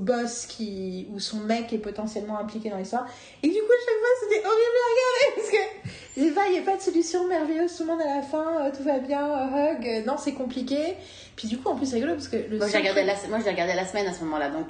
boss 0.00 0.46
qui, 0.46 1.06
où 1.12 1.18
son 1.20 1.38
mec 1.38 1.72
est 1.72 1.78
potentiellement 1.78 2.38
impliqué 2.38 2.70
dans 2.70 2.76
l'histoire. 2.78 3.06
Et 3.42 3.48
du 3.48 3.54
coup, 3.54 3.72
chaque 3.84 3.98
fois, 3.98 4.08
c'était 4.22 4.46
horrible 4.46 4.76
à 4.82 4.88
regarder 4.92 5.34
parce 5.36 5.50
que 5.50 5.66
il 6.18 6.52
n'y 6.52 6.58
a 6.58 6.62
pas 6.62 6.76
de 6.76 6.82
solution 6.82 7.26
merveilleuse, 7.28 7.76
tout 7.76 7.82
le 7.82 7.88
monde 7.90 8.00
à 8.00 8.16
la 8.16 8.22
fin, 8.22 8.64
euh, 8.66 8.70
tout 8.74 8.82
va 8.82 8.98
bien, 8.98 9.26
euh, 9.28 9.72
hug. 9.74 9.86
Euh, 9.86 10.04
Non, 10.06 10.16
c'est 10.18 10.32
compliqué. 10.32 10.94
Puis 11.36 11.48
du 11.48 11.58
coup, 11.58 11.68
en 11.68 11.76
plus, 11.76 11.86
c'est 11.86 11.96
rigolo 11.96 12.14
parce 12.14 12.28
que 12.28 12.36
le 12.36 12.56
Moi, 12.58 12.68
j'ai 12.68 12.78
regardé 12.78 13.04
la, 13.04 13.14
moi, 13.28 13.38
je 13.40 13.44
l'ai 13.44 13.50
regardé 13.50 13.74
la 13.74 13.84
semaine 13.86 14.06
à 14.06 14.12
ce 14.14 14.20
moment-là, 14.24 14.48
donc 14.50 14.68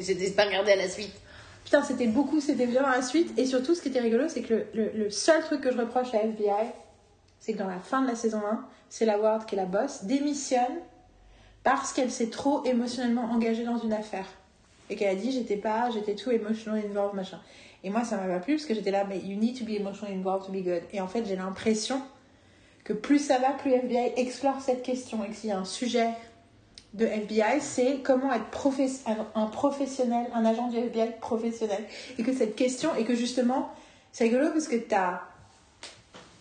j'ai 0.00 0.30
pas 0.32 0.44
regardé 0.44 0.72
à 0.72 0.76
la 0.76 0.88
suite. 0.88 1.12
Putain, 1.64 1.82
c'était 1.82 2.06
beaucoup, 2.08 2.40
c'était 2.40 2.66
violent 2.66 2.88
à 2.90 2.96
la 2.96 3.02
suite. 3.02 3.38
Et 3.38 3.46
surtout, 3.46 3.74
ce 3.74 3.80
qui 3.80 3.88
était 3.88 4.00
rigolo, 4.00 4.28
c'est 4.28 4.42
que 4.42 4.52
le, 4.52 4.66
le- 4.74 4.90
le 4.94 5.10
seul 5.10 5.42
truc 5.42 5.62
que 5.62 5.72
je 5.72 5.78
reproche 5.78 6.12
à 6.12 6.18
FBI, 6.18 6.50
c'est 7.40 7.54
que 7.54 7.58
dans 7.58 7.68
la 7.68 7.78
fin 7.80 8.02
de 8.02 8.08
la 8.08 8.14
saison 8.16 8.38
1, 8.38 8.66
c'est 8.90 9.06
la 9.06 9.18
Ward 9.18 9.46
qui 9.46 9.54
est 9.54 9.58
la 9.58 9.64
boss, 9.64 10.04
démissionne 10.04 10.76
parce 11.62 11.94
qu'elle 11.94 12.10
s'est 12.10 12.28
trop 12.28 12.62
émotionnellement 12.66 13.24
engagée 13.32 13.64
dans 13.64 13.78
une 13.78 13.94
affaire. 13.94 14.26
Et 14.90 14.96
qu'elle 14.96 15.16
a 15.16 15.20
dit, 15.20 15.32
j'étais 15.32 15.56
pas, 15.56 15.90
j'étais 15.90 16.14
too 16.14 16.30
emotionally 16.30 16.84
involved, 16.86 17.14
machin. 17.14 17.40
Et 17.82 17.90
moi, 17.90 18.04
ça 18.04 18.16
m'a 18.16 18.26
pas 18.26 18.40
plu 18.40 18.54
parce 18.54 18.66
que 18.66 18.74
j'étais 18.74 18.90
là, 18.90 19.04
mais 19.04 19.18
you 19.18 19.36
need 19.36 19.58
to 19.58 19.64
be 19.64 19.70
emotionally 19.70 20.14
involved 20.14 20.46
to 20.46 20.52
be 20.52 20.62
good. 20.62 20.82
Et 20.92 21.00
en 21.00 21.08
fait, 21.08 21.24
j'ai 21.26 21.36
l'impression 21.36 22.00
que 22.82 22.92
plus 22.92 23.18
ça 23.18 23.38
va, 23.38 23.52
plus 23.52 23.72
FBI 23.72 24.12
explore 24.16 24.60
cette 24.60 24.82
question. 24.82 25.24
Et 25.24 25.28
que 25.28 25.34
s'il 25.34 25.50
y 25.50 25.52
a 25.52 25.58
un 25.58 25.64
sujet 25.64 26.08
de 26.94 27.06
FBI, 27.06 27.60
c'est 27.60 28.00
comment 28.02 28.32
être 28.32 28.46
un, 29.34 29.46
professionnel, 29.46 30.26
un 30.34 30.44
agent 30.44 30.68
du 30.68 30.78
FBI 30.78 31.12
professionnel. 31.20 31.84
Et 32.18 32.22
que 32.22 32.32
cette 32.32 32.56
question, 32.56 32.94
et 32.94 33.04
que 33.04 33.14
justement, 33.14 33.70
c'est 34.12 34.24
rigolo 34.24 34.50
parce 34.50 34.68
que 34.68 34.76
t'as 34.76 35.22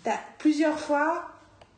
t'as 0.04 0.20
plusieurs 0.38 0.80
fois 0.80 1.33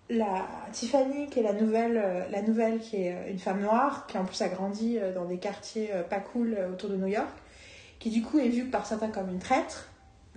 la 0.09 0.48
Tiffany, 0.72 1.27
qui 1.30 1.40
est 1.40 1.43
la 1.43 1.53
nouvelle, 1.53 1.98
euh, 2.03 2.24
la 2.30 2.42
nouvelle 2.42 2.80
qui 2.80 2.98
est 2.98 3.14
euh, 3.14 3.32
une 3.32 3.40
femme 3.40 3.61
noire, 3.61 4.06
qui 4.08 4.17
en 4.17 4.25
plus 4.25 4.42
a 4.42 4.50
grandi 4.50 4.98
euh, 5.00 5.14
dans 5.14 5.25
des 5.25 5.38
quartiers 5.38 5.90
pas 6.09 6.19
cool 6.19 6.58
autour 6.72 6.90
de 6.90 6.95
New 6.95 7.08
York, 7.08 7.27
qui 8.00 8.09
du 8.09 8.22
coup 8.22 8.40
est 8.40 8.50
vue 8.50 8.66
par 8.66 8.85
certains 8.85 9.09
comme 9.09 9.30
une 9.30 9.40
traître. 9.40 9.90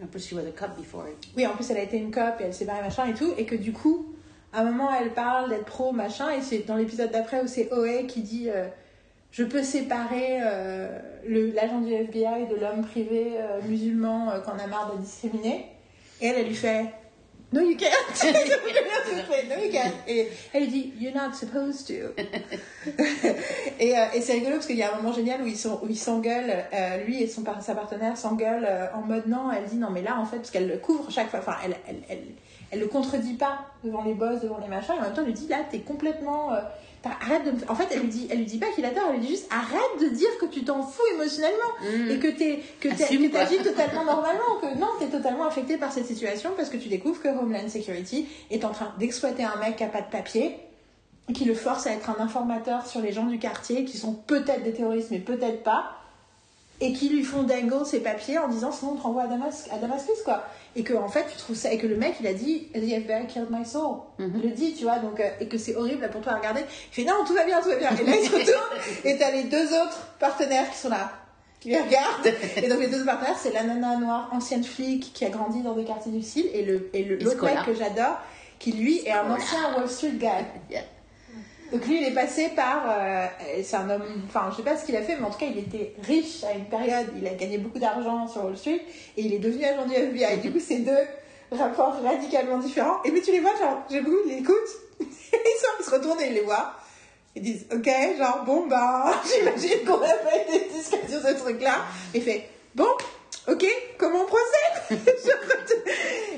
En 0.03 0.07
plus, 0.07 0.29
she 0.29 0.33
was 0.33 0.41
a 0.41 0.53
cop 0.53 0.77
before. 0.79 1.05
Oui, 1.37 1.47
en 1.47 1.55
plus 1.55 1.71
elle 1.71 1.77
a 1.79 1.83
été 1.83 1.99
une 1.99 2.11
cop 2.11 2.41
et 2.41 2.45
elle 2.45 2.55
s'est 2.55 2.65
barrée 2.65 2.83
machin 2.83 3.07
et 3.07 3.15
tout, 3.15 3.33
et 3.37 3.45
que 3.45 3.57
du 3.57 3.73
coup, 3.73 4.15
à 4.53 4.61
un 4.61 4.65
moment 4.65 4.91
elle 4.95 5.13
parle 5.13 5.51
d'être 5.51 5.65
pro 5.65 5.93
machin, 5.93 6.31
et 6.31 6.41
c'est 6.41 6.61
dans 6.61 6.77
l'épisode 6.77 7.11
d'après 7.11 7.43
où 7.43 7.47
c'est 7.47 7.73
Oe 7.73 8.07
qui 8.07 8.23
dit 8.23 8.49
euh, 8.49 8.69
je 9.33 9.45
peux 9.45 9.63
séparer 9.63 10.39
euh, 10.43 10.99
l'agent 11.27 11.81
du 11.81 11.93
FBI 11.93 12.47
de 12.49 12.57
l'homme 12.57 12.83
privé 12.83 13.33
euh, 13.37 13.61
musulman 13.69 14.33
qu'on 14.45 14.53
a 14.53 14.67
marre 14.67 14.95
de 14.95 15.03
discriminer. 15.03 15.67
Et 16.21 16.27
elle, 16.27 16.37
elle 16.39 16.47
lui 16.47 16.55
fait 16.55 16.87
No, 17.53 17.61
you 17.63 17.77
can't. 17.77 17.95
No, 19.49 19.57
you 19.65 19.71
can't. 19.73 19.95
Et 20.07 20.29
elle 20.53 20.65
lui 20.65 20.69
dit 20.71 20.93
You're 21.01 21.15
not 21.15 21.33
supposed 21.35 21.87
to. 21.87 22.13
et 23.81 23.97
euh, 23.99 24.05
et 24.15 24.21
c'est 24.21 24.35
rigolo 24.35 24.55
parce 24.57 24.67
qu'il 24.67 24.77
y 24.77 24.83
a 24.83 24.93
un 24.93 24.97
moment 24.97 25.13
génial 25.13 25.41
où 25.43 25.47
ils 25.47 25.57
sont- 25.57 25.81
où 25.83 25.87
ils 25.89 25.99
s'engueulent, 25.99 26.65
euh, 26.73 27.05
lui 27.05 27.23
et 27.23 27.27
son, 27.27 27.43
sa 27.61 27.75
partenaire 27.75 28.17
s'engueulent 28.17 28.67
euh, 28.69 28.87
en 28.95 29.01
mode 29.01 29.27
non. 29.27 29.51
Elle 29.51 29.65
dit 29.65 29.77
non, 29.77 29.89
mais 29.91 30.03
là 30.03 30.19
en 30.19 30.27
fait, 30.27 30.37
parce 30.37 30.51
qu'elle 30.51 30.69
le 30.69 30.77
couvre 30.77 31.11
chaque 31.11 31.31
fois, 31.31 31.39
enfin, 31.41 31.57
elle, 31.65 31.77
elle, 31.89 32.03
elle, 32.09 32.25
elle 32.71 32.81
le 32.81 32.87
contredit 32.87 33.35
pas 33.35 33.61
devant 33.83 34.03
les 34.05 34.15
boss, 34.15 34.41
devant 34.43 34.59
les 34.59 34.69
machins, 34.69 34.95
et 34.97 34.99
en 34.99 35.03
même 35.05 35.13
temps, 35.15 35.23
elle 35.23 35.29
lui 35.29 35.33
dit 35.35 35.49
là, 35.49 35.59
t'es 35.71 35.79
complètement. 35.81 36.53
euh, 36.53 36.61
arrête 37.05 37.45
de 37.45 37.51
me... 37.53 37.71
En 37.71 37.75
fait, 37.75 37.87
elle 37.93 38.01
lui, 38.01 38.09
dit, 38.09 38.27
elle 38.31 38.39
lui 38.39 38.45
dit 38.47 38.59
pas 38.59 38.67
qu'il 38.75 38.85
a 38.85 38.91
tort, 38.91 39.05
elle 39.09 39.17
lui 39.21 39.27
dit 39.27 39.29
juste 39.33 39.49
arrête 39.51 40.01
de 40.01 40.09
dire 40.15 40.29
que 40.41 40.47
tu 40.47 40.65
t'en 40.65 40.83
fous 40.83 41.03
émotionnellement 41.15 41.75
et 42.11 42.19
que 42.19 42.29
t'es 42.29 42.61
que 42.81 42.89
t'agis 42.89 43.59
totalement 43.63 44.05
normalement, 44.05 44.57
que 44.61 44.79
non, 44.79 44.89
t'es 44.99 45.07
totalement 45.07 45.47
affecté 45.47 45.77
par 45.77 45.93
cette 45.93 46.07
situation 46.07 46.51
parce 46.57 46.69
que 46.71 46.77
tu 46.77 46.89
découvres 46.89 47.21
que 47.23 47.29
Homeland 47.29 47.69
Security 47.69 48.27
est 48.51 48.65
en 48.65 48.71
train 48.71 48.93
d'exploiter 48.99 49.45
un 49.45 49.57
mec 49.57 49.77
qui 49.77 49.85
a 49.85 49.89
pas 49.89 50.01
de 50.03 50.11
papier, 50.11 50.57
qui 51.35 51.45
le 51.45 51.55
force 51.55 51.87
à 51.87 51.93
être 51.93 52.11
un 52.11 52.23
informateur 52.23 52.87
sur 52.87 53.01
les 53.01 53.13
gens 53.13 53.27
du 53.27 53.39
quartier 53.39 53.85
qui 53.85 53.97
sont 53.99 54.15
peut-être 54.15 54.63
des 54.65 54.73
terroristes 54.73 55.11
mais 55.11 55.19
peut-être 55.21 55.63
pas, 55.63 55.93
et 56.81 56.93
qui 56.93 57.09
lui 57.09 57.25
font 57.25 57.43
dangle 57.43 57.85
ses 57.85 58.01
papiers 58.01 58.39
en 58.39 58.49
disant 58.49 58.73
sinon 58.73 58.93
on 58.93 58.97
te 58.97 59.03
renvoie 59.03 59.23
à, 59.25 59.27
Damas- 59.27 59.69
à 59.73 59.79
Damascus 59.79 60.23
quoi. 60.25 60.45
Et 60.77 60.83
que 60.85 60.95
en 60.95 61.09
fait 61.09 61.27
tu 61.31 61.37
trouves 61.37 61.57
ça, 61.57 61.73
et 61.73 61.79
que 61.79 61.87
le 61.87 61.97
mec 61.97 62.17
il 62.21 62.27
a 62.27 62.35
dit 62.35 62.69
The 62.75 62.77
FBI 62.83 63.27
killed 63.27 63.49
my 63.51 63.65
soul. 63.67 63.97
Il 64.19 64.43
le 64.43 64.51
dit, 64.51 64.75
tu 64.75 64.85
vois, 64.85 64.99
donc, 64.99 65.19
euh, 65.19 65.29
et 65.41 65.47
que 65.49 65.59
c'est 65.59 65.75
horrible 65.75 66.09
pour 66.11 66.21
toi 66.21 66.33
à 66.33 66.37
regarder. 66.37 66.61
Il 66.61 66.95
fait 66.95 67.05
non, 67.05 67.25
tout 67.27 67.35
va 67.35 67.45
bien, 67.45 67.61
tout 67.61 67.69
va 67.71 67.77
bien. 67.77 67.91
Et 67.91 68.05
là 68.05 68.13
il 68.17 68.25
se 68.29 68.33
retourne 68.35 68.79
et 69.05 69.17
t'as 69.19 69.31
les 69.33 69.45
deux 69.45 69.67
autres 69.75 70.07
partenaires 70.21 70.71
qui 70.71 70.77
sont 70.79 70.91
là 70.91 71.11
qui 71.61 71.71
les 71.71 71.81
regardent. 71.81 72.33
Et 72.63 72.69
donc 72.69 72.79
les 72.79 72.87
deux 72.87 73.05
partenaires, 73.05 73.37
c'est 73.37 73.53
la 73.53 73.65
nana 73.65 73.97
noire, 73.97 74.29
ancienne 74.33 74.63
flic, 74.63 75.13
qui 75.13 75.25
a 75.25 75.29
grandi 75.31 75.61
dans 75.63 75.75
des 75.75 75.85
quartiers 75.85 76.13
difficiles, 76.13 76.49
et 76.55 76.63
le 76.65 76.89
et 76.93 77.03
le- 77.03 77.17
l'autre 77.17 77.45
mec 77.45 77.65
que 77.67 77.75
j'adore, 77.75 78.19
qui 78.61 78.71
lui 78.73 78.99
est 79.05 79.11
un 79.11 79.29
ancien 79.31 79.75
Wall 79.77 79.89
Street 79.89 80.13
guy. 80.13 80.29
Yeah. 80.71 80.83
Donc 81.73 81.87
lui, 81.87 82.01
il 82.01 82.05
est 82.07 82.15
passé 82.15 82.49
par, 82.57 82.85
euh, 82.89 83.27
c'est 83.63 83.77
un 83.77 83.91
homme, 83.91 84.03
enfin 84.27 84.49
je 84.51 84.57
sais 84.57 84.63
pas 84.63 84.77
ce 84.77 84.87
qu'il 84.87 84.97
a 84.97 85.03
fait, 85.03 85.17
mais 85.17 85.27
en 85.27 85.31
tout 85.31 85.39
cas 85.39 85.47
il 85.47 85.59
était 85.59 85.95
riche 86.03 86.43
à 86.45 86.53
une 86.53 86.65
période, 86.65 87.09
il 87.21 87.27
a 87.27 87.35
gagné 87.35 87.59
beaucoup 87.59 87.79
d'argent 87.79 88.27
sur 88.27 88.45
Wall 88.45 88.57
Street, 88.57 88.81
et 89.17 89.23
il 89.23 89.35
est 89.35 89.39
devenu 89.39 89.65
agent 89.65 89.87
du 89.87 89.95
FBI. 89.95 90.39
Du 90.39 90.51
coup, 90.51 90.61
c'est 90.61 90.79
deux 90.79 90.97
rapports 91.53 92.01
radicalement 92.03 92.59
différents. 92.59 93.03
Et 93.05 93.11
puis 93.11 93.21
tu 93.21 93.33
les 93.33 93.41
vois, 93.41 93.55
genre, 93.57 93.83
j'ai 93.91 94.01
beaucoup, 94.01 94.17
ils 94.27 94.37
l'écoutent, 94.37 94.55
ils 95.01 95.85
se 95.85 95.91
retournent 95.91 96.21
et 96.21 96.29
ils 96.29 96.35
les 96.35 96.43
voient. 96.43 96.73
Ils 97.37 97.43
disent, 97.43 97.67
ok, 97.71 97.91
genre, 98.19 98.45
bon, 98.47 98.67
bah, 98.67 99.13
j'imagine 99.25 99.85
qu'on 99.87 100.01
a 100.01 100.09
fait 100.09 100.47
des 100.51 100.69
discussions 100.75 101.21
sur 101.21 101.29
ce 101.29 101.35
truc-là. 101.35 101.85
Il 102.15 102.23
fait, 102.23 102.49
bon, 102.75 102.89
ok, 103.47 103.67
comment 103.99 104.23
on 104.23 104.27
procède? 104.27 105.01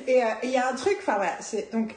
Euh, 0.09 0.13
et 0.43 0.47
il 0.47 0.51
y 0.51 0.57
a 0.57 0.69
un 0.69 0.75
truc, 0.75 0.97
enfin 1.01 1.17
voilà, 1.17 1.37
c'est 1.41 1.71
donc, 1.73 1.95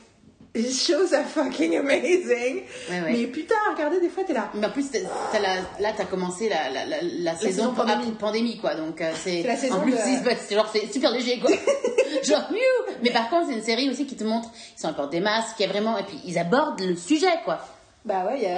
choses 0.61 1.14
are 1.14 1.25
fucking 1.25 1.77
amazing. 1.77 2.64
Ouais, 2.90 3.01
ouais. 3.01 3.11
Mais 3.11 3.27
putain, 3.27 3.56
regardez, 3.73 3.99
des 3.99 4.09
fois, 4.09 4.23
t'es 4.23 4.33
là. 4.33 4.51
Mais 4.53 4.67
en 4.67 4.69
plus, 4.69 4.85
la- 4.93 5.40
là, 5.80 5.93
t'as 5.98 6.06
commencé 6.06 6.48
la, 6.48 6.69
la, 6.69 6.85
la, 6.85 6.98
la 7.01 7.35
saison, 7.35 7.49
saison 7.72 7.73
pandémie. 7.73 8.11
pandémie, 8.11 8.57
quoi. 8.59 8.75
Donc, 8.75 9.01
euh, 9.01 9.11
c'est. 9.15 9.41
C'est 9.41 9.48
la 9.48 9.56
saison 9.57 9.75
En 9.77 9.80
plus, 9.82 9.93
de- 9.93 10.56
genre, 10.56 10.69
c'est 10.72 10.91
super 10.93 11.11
léger, 11.11 11.40
quoi. 11.40 11.49
genre, 12.23 12.48
mieux. 12.51 12.95
Mais 13.01 13.09
par 13.11 13.30
contre, 13.30 13.48
c'est 13.49 13.53
une 13.56 13.64
série 13.64 13.90
aussi 13.90 14.06
qui 14.06 14.15
te 14.15 14.23
montre, 14.23 14.49
ils 14.77 14.82
sont 14.82 14.90
encore 14.90 15.09
des 15.09 15.19
masques, 15.22 15.59
y 15.59 15.64
a 15.64 15.67
vraiment, 15.67 15.98
et 15.98 16.03
puis 16.03 16.19
ils 16.25 16.38
abordent 16.38 16.80
le 16.82 16.95
sujet, 16.95 17.33
quoi. 17.45 17.59
Bah 18.06 18.25
ouais, 18.25 18.45
euh, 18.45 18.57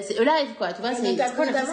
c'est 0.00 0.16
alive, 0.18 0.54
quoi. 0.56 0.72
Tu 0.72 0.80
vois, 0.80 0.90
c'est. 0.94 1.02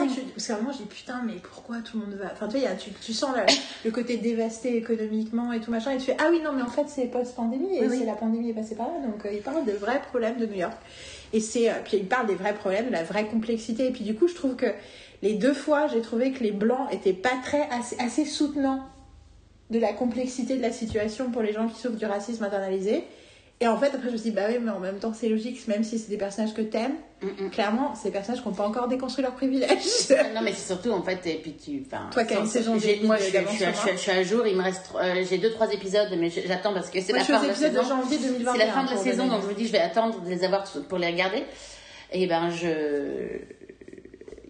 Tu- 0.08 0.22
parce 0.22 0.48
qu'à 0.48 0.54
un 0.56 0.58
moment, 0.58 0.72
je 0.72 0.78
dis 0.80 0.86
putain, 0.86 1.22
mais 1.24 1.34
pourquoi 1.34 1.78
tout 1.82 2.00
le 2.00 2.06
monde 2.06 2.16
va. 2.16 2.32
Enfin, 2.34 2.48
tu 2.48 2.54
vois, 2.58 2.62
y 2.62 2.66
a- 2.68 2.76
tu, 2.76 2.90
tu 2.92 3.14
sens 3.14 3.36
le, 3.36 3.44
le 3.86 3.92
côté 3.92 4.18
dévasté 4.18 4.76
économiquement 4.78 5.54
et 5.54 5.60
tout 5.60 5.70
machin, 5.70 5.92
et 5.92 5.98
tu 5.98 6.06
fais 6.06 6.18
ah 6.20 6.30
oui, 6.32 6.42
non, 6.44 6.54
mais 6.54 6.64
en 6.64 6.68
fait, 6.70 6.86
c'est 6.88 7.06
post-pandémie, 7.06 7.78
et 7.78 7.82
Oui, 7.82 7.88
oui. 7.92 7.98
c'est 8.00 8.06
la 8.06 8.14
pandémie 8.16 8.50
est 8.50 8.54
passée 8.54 8.74
par 8.76 8.88
là, 8.88 8.94
donc 9.06 9.24
euh, 9.26 9.32
il 9.32 9.42
parle 9.42 9.64
de 9.66 9.74
vrais 9.74 10.02
problèmes 10.02 10.38
de 10.38 10.48
New 10.48 10.56
York. 10.58 10.74
Et 11.34 11.40
c'est. 11.40 11.70
euh, 11.70 11.74
puis 11.86 11.98
il 11.98 12.08
parle 12.08 12.26
des 12.26 12.36
vrais 12.36 12.56
problèmes, 12.56 12.88
de 12.88 12.92
la 12.92 13.04
vraie 13.04 13.26
complexité, 13.28 13.88
et 13.88 13.92
puis 13.92 14.04
du 14.04 14.16
coup, 14.16 14.28
je 14.28 14.34
trouve 14.34 14.56
que 14.56 14.68
les 15.22 15.34
deux 15.34 15.54
fois, 15.54 15.86
j'ai 15.88 16.02
trouvé 16.02 16.32
que 16.32 16.44
les 16.44 16.52
blancs 16.52 16.92
étaient 16.92 17.14
pas 17.14 17.34
très. 17.44 17.68
assez, 17.70 17.96
assez 18.00 18.26
soutenants 18.26 18.82
de 19.70 19.78
la 19.80 19.94
complexité 19.94 20.56
de 20.56 20.62
la 20.64 20.72
situation 20.72 21.30
pour 21.30 21.44
les 21.44 21.54
gens 21.54 21.68
qui 21.68 21.80
souffrent 21.80 21.98
du 21.98 22.06
racisme 22.06 22.44
internalisé. 22.44 23.04
Et 23.60 23.68
en 23.68 23.76
fait, 23.80 23.88
après, 23.88 24.08
je 24.10 24.12
me 24.12 24.18
suis 24.18 24.30
dit, 24.30 24.36
bah 24.36 24.44
oui, 24.50 24.58
mais 24.62 24.70
en 24.70 24.80
même 24.80 25.00
temps, 25.00 25.14
c'est 25.16 25.30
logique, 25.30 25.68
même 25.68 25.84
si 25.84 25.98
c'est 25.98 26.10
des 26.10 26.18
personnages 26.18 26.54
que 26.54 26.62
t'aimes, 26.62 26.96
Mm, 27.24 27.50
clairement, 27.50 27.96
c'est 27.96 28.10
des 28.10 28.12
personnages 28.12 28.44
qui 28.44 28.48
n'ont 28.48 28.54
pas 28.54 28.68
encore 28.68 28.88
déconstruit 28.88 29.24
leurs 29.24 29.34
privilèges. 29.34 29.72
Non, 30.36 30.42
mais 30.44 30.54
c'est 30.54 30.68
surtout, 30.68 30.92
en 30.92 31.02
fait, 31.02 31.26
et 31.26 31.40
puis 31.42 31.54
tu. 31.54 31.82
Toi 32.12 32.24
qui 32.26 32.36
as 32.36 32.40
une 32.42 32.46
saison 32.46 32.78
j'ai- 32.78 32.98
de- 32.98 33.08
Moi, 33.08 33.18
je 33.18 33.24
suis, 33.24 33.32
je, 33.92 33.98
suis, 33.98 34.12
à 34.12 34.22
jour, 34.22 34.46
il 34.46 34.56
me 34.56 34.62
reste. 34.62 34.92
euh, 35.02 35.24
j'ai 35.28 35.40
deux, 35.40 35.50
trois 35.50 35.74
épisodes, 35.74 36.10
mais 36.16 36.30
j'attends 36.30 36.76
parce 36.76 36.92
que 36.92 37.02
c'est 37.02 37.14
la 37.14 37.24
suis 37.24 37.34
fin 37.34 37.42
de 37.42 37.48
la 37.48 37.56
saison. 37.56 37.82
de 37.82 37.88
janvier 37.88 38.18
2021. 38.20 38.52
C'est 38.54 38.58
la 38.60 38.72
fin 38.72 38.84
de 38.84 38.90
la 38.92 38.98
saison, 38.98 39.28
donc 39.28 39.42
je 39.42 39.48
me 39.48 39.54
dis, 39.56 39.66
je 39.66 39.72
vais 39.72 39.80
attendre 39.80 40.22
de 40.22 40.30
les 40.30 40.44
avoir 40.44 40.64
pour 40.88 41.00
les 41.00 41.08
regarder. 41.08 41.42
Et 42.12 42.28
ben, 42.28 42.52
je. 42.52 43.40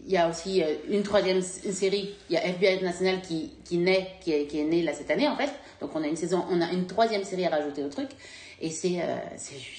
Il 0.05 0.11
y 0.13 0.17
a 0.17 0.29
aussi 0.29 0.61
euh, 0.63 0.67
une 0.89 1.03
troisième 1.03 1.41
série, 1.41 2.15
il 2.29 2.33
y 2.33 2.37
a 2.37 2.45
FBI 2.45 2.75
International 2.75 3.21
qui, 3.21 3.51
qui 3.65 3.77
naît, 3.77 4.07
qui 4.21 4.31
est, 4.33 4.45
qui 4.47 4.59
est 4.59 4.63
née 4.63 4.81
là 4.81 4.93
cette 4.93 5.11
année 5.11 5.27
en 5.27 5.35
fait. 5.35 5.49
Donc 5.81 5.91
on 5.95 6.03
a 6.03 6.07
une 6.07 6.15
saison, 6.15 6.45
on 6.49 6.61
a 6.61 6.71
une 6.71 6.85
troisième 6.87 7.23
série 7.25 7.45
à 7.45 7.49
rajouter 7.49 7.83
au 7.83 7.89
truc. 7.89 8.07
Et 8.61 8.69
c'est 8.69 9.01
euh, 9.01 9.15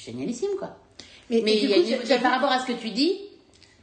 génialissime 0.05 0.51
quoi. 0.59 0.77
Mais, 1.31 1.41
y 1.41 2.13
a 2.13 2.17
coup, 2.17 2.23
par 2.23 2.33
rapport 2.33 2.51
à 2.51 2.61
ce 2.61 2.67
que 2.67 2.73
tu 2.73 2.91
dis, 2.91 3.21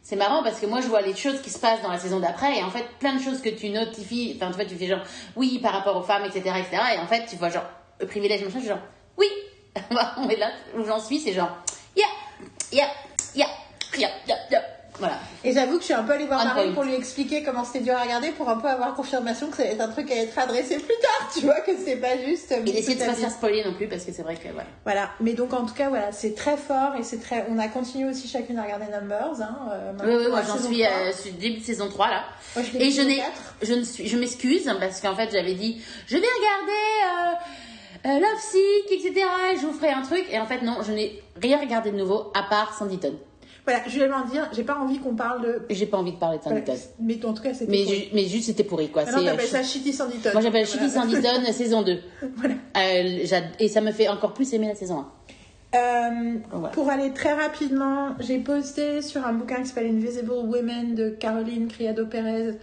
c'est 0.01 0.15
marrant 0.15 0.43
parce 0.43 0.59
que 0.59 0.65
moi 0.65 0.81
je 0.81 0.87
vois 0.87 1.01
les 1.01 1.15
choses 1.15 1.41
qui 1.41 1.49
se 1.49 1.59
passent 1.59 1.81
dans 1.81 1.91
la 1.91 1.99
saison 1.99 2.19
d'après 2.19 2.57
et 2.57 2.63
en 2.63 2.69
fait 2.69 2.85
plein 2.99 3.15
de 3.15 3.21
choses 3.21 3.41
que 3.41 3.49
tu 3.49 3.69
notifies, 3.69 4.33
enfin 4.35 4.49
tu 4.49 4.55
vois, 4.55 4.65
tu 4.65 4.75
fais 4.75 4.87
genre 4.87 5.03
oui 5.35 5.59
par 5.59 5.73
rapport 5.73 5.97
aux 5.97 6.03
femmes, 6.03 6.25
etc. 6.25 6.41
etc. 6.59 6.81
et 6.95 6.99
en 6.99 7.07
fait 7.07 7.25
tu 7.27 7.35
vois 7.35 7.49
genre 7.49 7.65
le 7.99 8.07
privilège, 8.07 8.43
machin, 8.43 8.61
genre 8.61 8.79
oui, 9.17 9.27
on 10.17 10.29
est 10.29 10.37
là 10.37 10.51
où 10.77 10.83
j'en 10.83 10.99
suis, 10.99 11.19
c'est 11.19 11.33
genre 11.33 11.57
yeah, 11.95 12.05
yeah, 12.71 12.89
yeah, 13.35 13.47
yeah, 13.97 14.09
yeah, 14.27 14.37
yeah. 14.51 14.74
Voilà. 14.99 15.19
Et 15.43 15.53
j'avoue 15.53 15.75
que 15.75 15.81
je 15.81 15.85
suis 15.85 15.93
un 15.93 16.03
peu 16.03 16.13
allée 16.13 16.25
voir 16.25 16.53
point. 16.53 16.71
pour 16.73 16.83
lui 16.83 16.93
expliquer 16.93 17.43
comment 17.43 17.63
c'était 17.63 17.81
dur 17.81 17.95
à 17.95 18.01
regarder 18.03 18.29
pour 18.29 18.49
un 18.49 18.57
peu 18.57 18.67
avoir 18.67 18.93
confirmation 18.95 19.49
que 19.49 19.57
ça 19.57 19.65
être 19.65 19.81
un 19.81 19.89
truc 19.89 20.09
à 20.11 20.15
être 20.15 20.37
adressé 20.37 20.77
plus 20.77 20.95
tard, 21.01 21.29
tu 21.33 21.41
vois, 21.41 21.59
que 21.61 21.71
c'est 21.83 21.97
pas 21.97 22.17
juste. 22.17 22.51
Et 22.51 22.61
d'essayer 22.61 22.95
de 22.95 23.03
pas 23.05 23.13
se 23.13 23.19
faire 23.19 23.31
spoiler 23.31 23.63
non 23.63 23.73
plus 23.73 23.87
parce 23.87 24.03
que 24.03 24.11
c'est 24.11 24.23
vrai 24.23 24.35
que 24.35 24.47
voilà. 24.49 24.69
Voilà, 24.83 25.09
mais 25.19 25.33
donc 25.33 25.53
en 25.53 25.65
tout 25.65 25.73
cas, 25.73 25.89
voilà, 25.89 26.11
c'est 26.11 26.33
très 26.33 26.57
fort 26.57 26.95
et 26.97 27.03
c'est 27.03 27.19
très. 27.19 27.45
On 27.49 27.57
a 27.59 27.67
continué 27.67 28.09
aussi 28.09 28.27
chacune 28.27 28.57
à 28.57 28.63
regarder 28.63 28.85
Numbers. 28.91 29.41
Hein, 29.41 29.57
euh, 29.71 29.91
Oui, 30.03 30.25
oui, 30.25 30.31
moi 30.31 30.41
j'en 30.41 30.57
suis, 30.57 30.81
3. 30.83 30.89
euh, 30.89 31.11
suis 31.11 31.31
début 31.31 31.59
de 31.59 31.63
saison 31.63 31.89
3 31.89 32.07
là. 32.09 32.23
Moi, 32.55 32.65
je 32.65 32.77
l'ai 32.77 32.85
Et 32.85 32.91
je 32.91 33.01
n'ai, 33.01 33.17
4. 33.17 33.31
je 33.63 33.73
ne 33.73 33.83
suis, 33.83 34.07
je 34.07 34.17
m'excuse 34.17 34.71
parce 34.79 35.01
qu'en 35.01 35.15
fait 35.15 35.29
j'avais 35.31 35.53
dit, 35.53 35.81
je 36.07 36.17
vais 36.17 36.27
regarder 36.39 37.35
euh, 38.07 38.09
euh, 38.09 38.19
Love 38.19 38.39
Sick, 38.39 38.91
etc. 38.91 39.25
Et 39.53 39.57
je 39.57 39.65
vous 39.65 39.73
ferai 39.73 39.89
un 39.89 40.01
truc. 40.01 40.25
Et 40.31 40.39
en 40.39 40.45
fait 40.45 40.61
non, 40.61 40.77
je 40.85 40.91
n'ai 40.91 41.21
rien 41.41 41.59
regardé 41.59 41.91
de 41.91 41.97
nouveau 41.97 42.31
à 42.33 42.43
part 42.43 42.77
Sanditon. 42.77 43.13
Voilà, 43.65 43.81
je 43.87 43.93
voulais 43.93 44.07
m'en 44.07 44.25
dire, 44.25 44.47
j'ai 44.53 44.63
pas 44.63 44.77
envie 44.77 44.99
qu'on 44.99 45.15
parle 45.15 45.41
de. 45.41 45.61
J'ai 45.71 45.87
pas 45.87 45.97
envie 45.97 46.11
de 46.11 46.17
parler 46.17 46.37
de 46.37 46.43
Sanditon. 46.43 46.73
Mais 46.99 47.25
en 47.25 47.33
tout 47.33 47.41
cas, 47.41 47.53
c'était. 47.53 47.71
Mais, 47.71 47.83
pourri. 47.83 48.09
mais 48.13 48.25
juste 48.25 48.45
c'était 48.45 48.63
pourri 48.63 48.89
quoi. 48.89 49.03
Maintenant, 49.03 49.19
C'est, 49.19 49.25
t'appelles 49.25 49.45
euh, 49.45 49.49
ça 49.49 49.63
Shitty 49.63 49.93
Sanditon. 49.93 50.29
Moi 50.33 50.41
j'appelle 50.41 50.65
Voilà. 50.65 50.87
Shitty 50.87 50.89
Sanditon 50.89 51.51
saison 51.51 51.81
2. 51.81 51.99
Voilà. 52.35 52.53
Euh, 52.77 53.41
et 53.59 53.67
ça 53.67 53.81
me 53.81 53.91
fait 53.91 54.07
encore 54.07 54.33
plus 54.33 54.53
aimer 54.53 54.67
la 54.67 54.75
saison 54.75 54.99
1. 54.99 55.77
Euh, 55.77 56.37
Voilà. 56.51 56.67
Pour 56.69 56.89
aller 56.89 57.11
très 57.11 57.33
rapidement, 57.33 58.15
j'ai 58.19 58.37
posté 58.37 59.01
sur 59.01 59.25
un 59.25 59.33
bouquin 59.33 59.61
qui 59.61 59.67
s'appelle 59.67 59.87
Invisible 59.87 60.31
Women 60.31 60.93
de 60.93 61.09
Caroline 61.09 61.67
Criado 61.67 62.05
Pérez, 62.05 62.53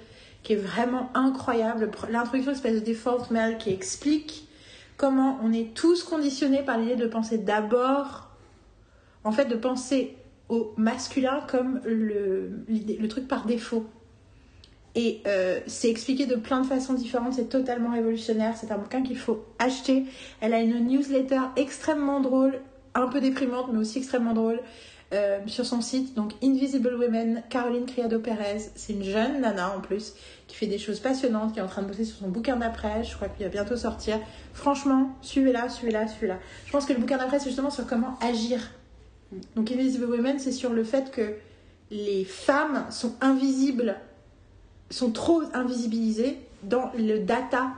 qui 0.44 0.52
est 0.52 0.56
vraiment 0.56 1.10
incroyable. 1.14 1.90
L'introduction 2.10 2.54
s'appelle 2.54 2.80
The 2.80 2.86
Default 2.86 3.32
Male, 3.32 3.58
qui 3.58 3.70
explique 3.70 4.46
comment 4.96 5.38
on 5.42 5.52
est 5.52 5.74
tous 5.74 6.04
conditionnés 6.04 6.62
par 6.62 6.78
l'idée 6.78 6.94
de 6.96 7.06
penser 7.06 7.38
d'abord, 7.38 8.30
en 9.24 9.32
fait, 9.32 9.46
de 9.46 9.56
penser 9.56 10.16
au 10.48 10.72
masculin 10.76 11.40
comme 11.48 11.80
le, 11.84 12.64
le 12.68 13.08
truc 13.08 13.28
par 13.28 13.46
défaut. 13.46 13.86
Et 14.94 15.22
euh, 15.26 15.60
c'est 15.66 15.88
expliqué 15.88 16.26
de 16.26 16.34
plein 16.34 16.60
de 16.60 16.66
façons 16.66 16.92
différentes, 16.92 17.34
c'est 17.34 17.48
totalement 17.48 17.92
révolutionnaire. 17.92 18.56
C'est 18.56 18.70
un 18.72 18.78
bouquin 18.78 19.02
qu'il 19.02 19.16
faut 19.16 19.44
acheter. 19.58 20.04
Elle 20.40 20.52
a 20.52 20.60
une 20.60 20.86
newsletter 20.86 21.40
extrêmement 21.56 22.20
drôle, 22.20 22.60
un 22.94 23.06
peu 23.06 23.20
déprimante, 23.20 23.66
mais 23.72 23.78
aussi 23.78 23.98
extrêmement 23.98 24.34
drôle, 24.34 24.60
euh, 25.14 25.38
sur 25.46 25.64
son 25.64 25.80
site. 25.80 26.14
Donc 26.14 26.32
Invisible 26.42 26.94
Women, 26.94 27.42
Caroline 27.48 27.86
Criado 27.86 28.18
Perez. 28.18 28.70
C'est 28.74 28.92
une 28.92 29.02
jeune 29.02 29.40
nana 29.40 29.74
en 29.74 29.80
plus 29.80 30.12
qui 30.46 30.56
fait 30.56 30.66
des 30.66 30.78
choses 30.78 31.00
passionnantes, 31.00 31.54
qui 31.54 31.60
est 31.60 31.62
en 31.62 31.68
train 31.68 31.82
de 31.82 31.88
bosser 31.88 32.04
sur 32.04 32.18
son 32.18 32.28
bouquin 32.28 32.56
d'après. 32.56 33.02
Je 33.02 33.14
crois 33.16 33.28
qu'il 33.28 33.46
va 33.46 33.50
bientôt 33.50 33.76
sortir. 33.76 34.18
Franchement, 34.52 35.16
suivez-la, 35.22 35.70
suivez-la, 35.70 36.06
suivez-la. 36.06 36.38
Je 36.66 36.72
pense 36.72 36.84
que 36.84 36.92
le 36.92 36.98
bouquin 36.98 37.16
d'après, 37.16 37.38
c'est 37.38 37.48
justement 37.48 37.70
sur 37.70 37.86
comment 37.86 38.18
agir. 38.20 38.60
Donc 39.56 39.70
Invisible 39.70 40.04
Women, 40.04 40.38
c'est 40.38 40.52
sur 40.52 40.72
le 40.72 40.84
fait 40.84 41.10
que 41.10 41.34
les 41.90 42.24
femmes 42.24 42.86
sont 42.90 43.14
invisibles, 43.20 43.96
sont 44.90 45.10
trop 45.10 45.42
invisibilisées 45.54 46.38
dans 46.62 46.90
le 46.96 47.18
data. 47.18 47.72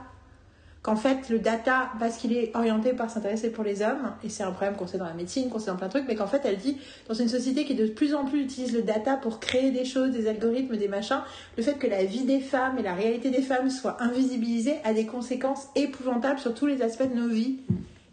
Qu'en 0.81 0.95
fait, 0.95 1.29
le 1.29 1.39
data, 1.39 1.89
parce 1.99 2.17
qu'il 2.17 2.31
est 2.31 2.55
orienté 2.55 2.93
par 2.93 3.09
s'intéresser 3.09 3.49
pour 3.49 3.63
les 3.63 3.81
hommes, 3.81 4.13
et 4.23 4.29
c'est 4.29 4.43
un 4.43 4.51
problème 4.51 4.75
qu'on 4.75 4.85
sait 4.85 4.99
dans 4.99 5.05
la 5.05 5.15
médecine, 5.15 5.49
qu'on 5.49 5.57
sait 5.57 5.71
dans 5.71 5.77
plein 5.77 5.87
de 5.87 5.93
trucs, 5.93 6.07
mais 6.07 6.13
qu'en 6.15 6.27
fait, 6.27 6.41
elle 6.45 6.57
dit, 6.57 6.77
dans 7.07 7.15
une 7.15 7.27
société 7.27 7.65
qui 7.65 7.73
de 7.73 7.87
plus 7.87 8.13
en 8.13 8.23
plus 8.25 8.43
utilise 8.43 8.71
le 8.71 8.83
data 8.83 9.15
pour 9.15 9.39
créer 9.39 9.71
des 9.71 9.83
choses, 9.83 10.11
des 10.11 10.27
algorithmes, 10.27 10.77
des 10.77 10.87
machins, 10.87 11.21
le 11.57 11.63
fait 11.63 11.79
que 11.79 11.87
la 11.87 12.05
vie 12.05 12.23
des 12.23 12.39
femmes 12.39 12.77
et 12.77 12.83
la 12.83 12.93
réalité 12.93 13.31
des 13.31 13.41
femmes 13.41 13.71
soient 13.71 13.97
invisibilisées 13.99 14.75
a 14.83 14.93
des 14.93 15.07
conséquences 15.07 15.69
épouvantables 15.75 16.37
sur 16.37 16.53
tous 16.53 16.67
les 16.67 16.83
aspects 16.83 17.09
de 17.09 17.19
nos 17.19 17.29
vies. 17.29 17.57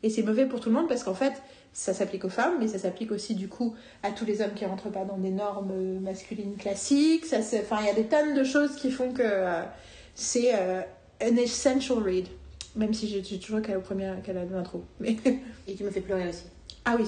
Et 0.03 0.09
c'est 0.09 0.23
mauvais 0.23 0.47
pour 0.47 0.61
tout 0.61 0.71
le 0.71 0.75
monde 0.75 0.89
parce 0.89 1.05
qu'en 1.05 1.15
fait, 1.15 1.35
ça 1.73 1.95
s'applique 1.95 2.25
aux 2.25 2.29
femmes, 2.29 2.55
mais 2.61 2.69
ça 2.69 2.79
s'applique 2.79 3.13
aussi 3.13 3.35
du 3.35 3.49
coup 3.49 3.75
à 4.03 4.11
tous 4.11 4.25
les 4.25 4.43
hommes 4.43 4.53
qui 4.55 4.67
rentrent 4.67 4.91
pas 4.91 5.05
dans 5.05 5.17
des 5.17 5.31
normes 5.31 5.71
euh, 5.73 6.01
masculines 6.01 6.57
classiques. 6.57 7.25
Ça, 7.27 7.39
enfin, 7.39 7.79
il 7.81 7.87
y 7.87 7.91
a 7.91 7.95
des 7.95 8.05
tonnes 8.05 8.35
de 8.35 8.45
choses 8.45 8.77
qui 8.77 8.91
font 8.91 9.13
que 9.13 9.23
euh, 9.25 9.63
c'est 10.15 10.55
euh, 10.55 10.83
an 11.23 11.37
essential 11.37 11.99
read. 11.99 12.27
Même 12.75 12.95
si 12.95 13.07
j'ai 13.09 13.39
toujours 13.39 13.61
qu'à 13.61 13.75
la 13.75 13.81
première, 13.81 14.23
qu'à 14.23 14.33
l'intro. 14.33 14.83
Mais 15.01 15.17
Et 15.69 15.75
tu 15.75 15.85
me 15.85 15.91
fais 15.91 16.01
pleurer 16.01 16.29
aussi. 16.29 16.45
ah 16.85 16.97
oui. 16.99 17.07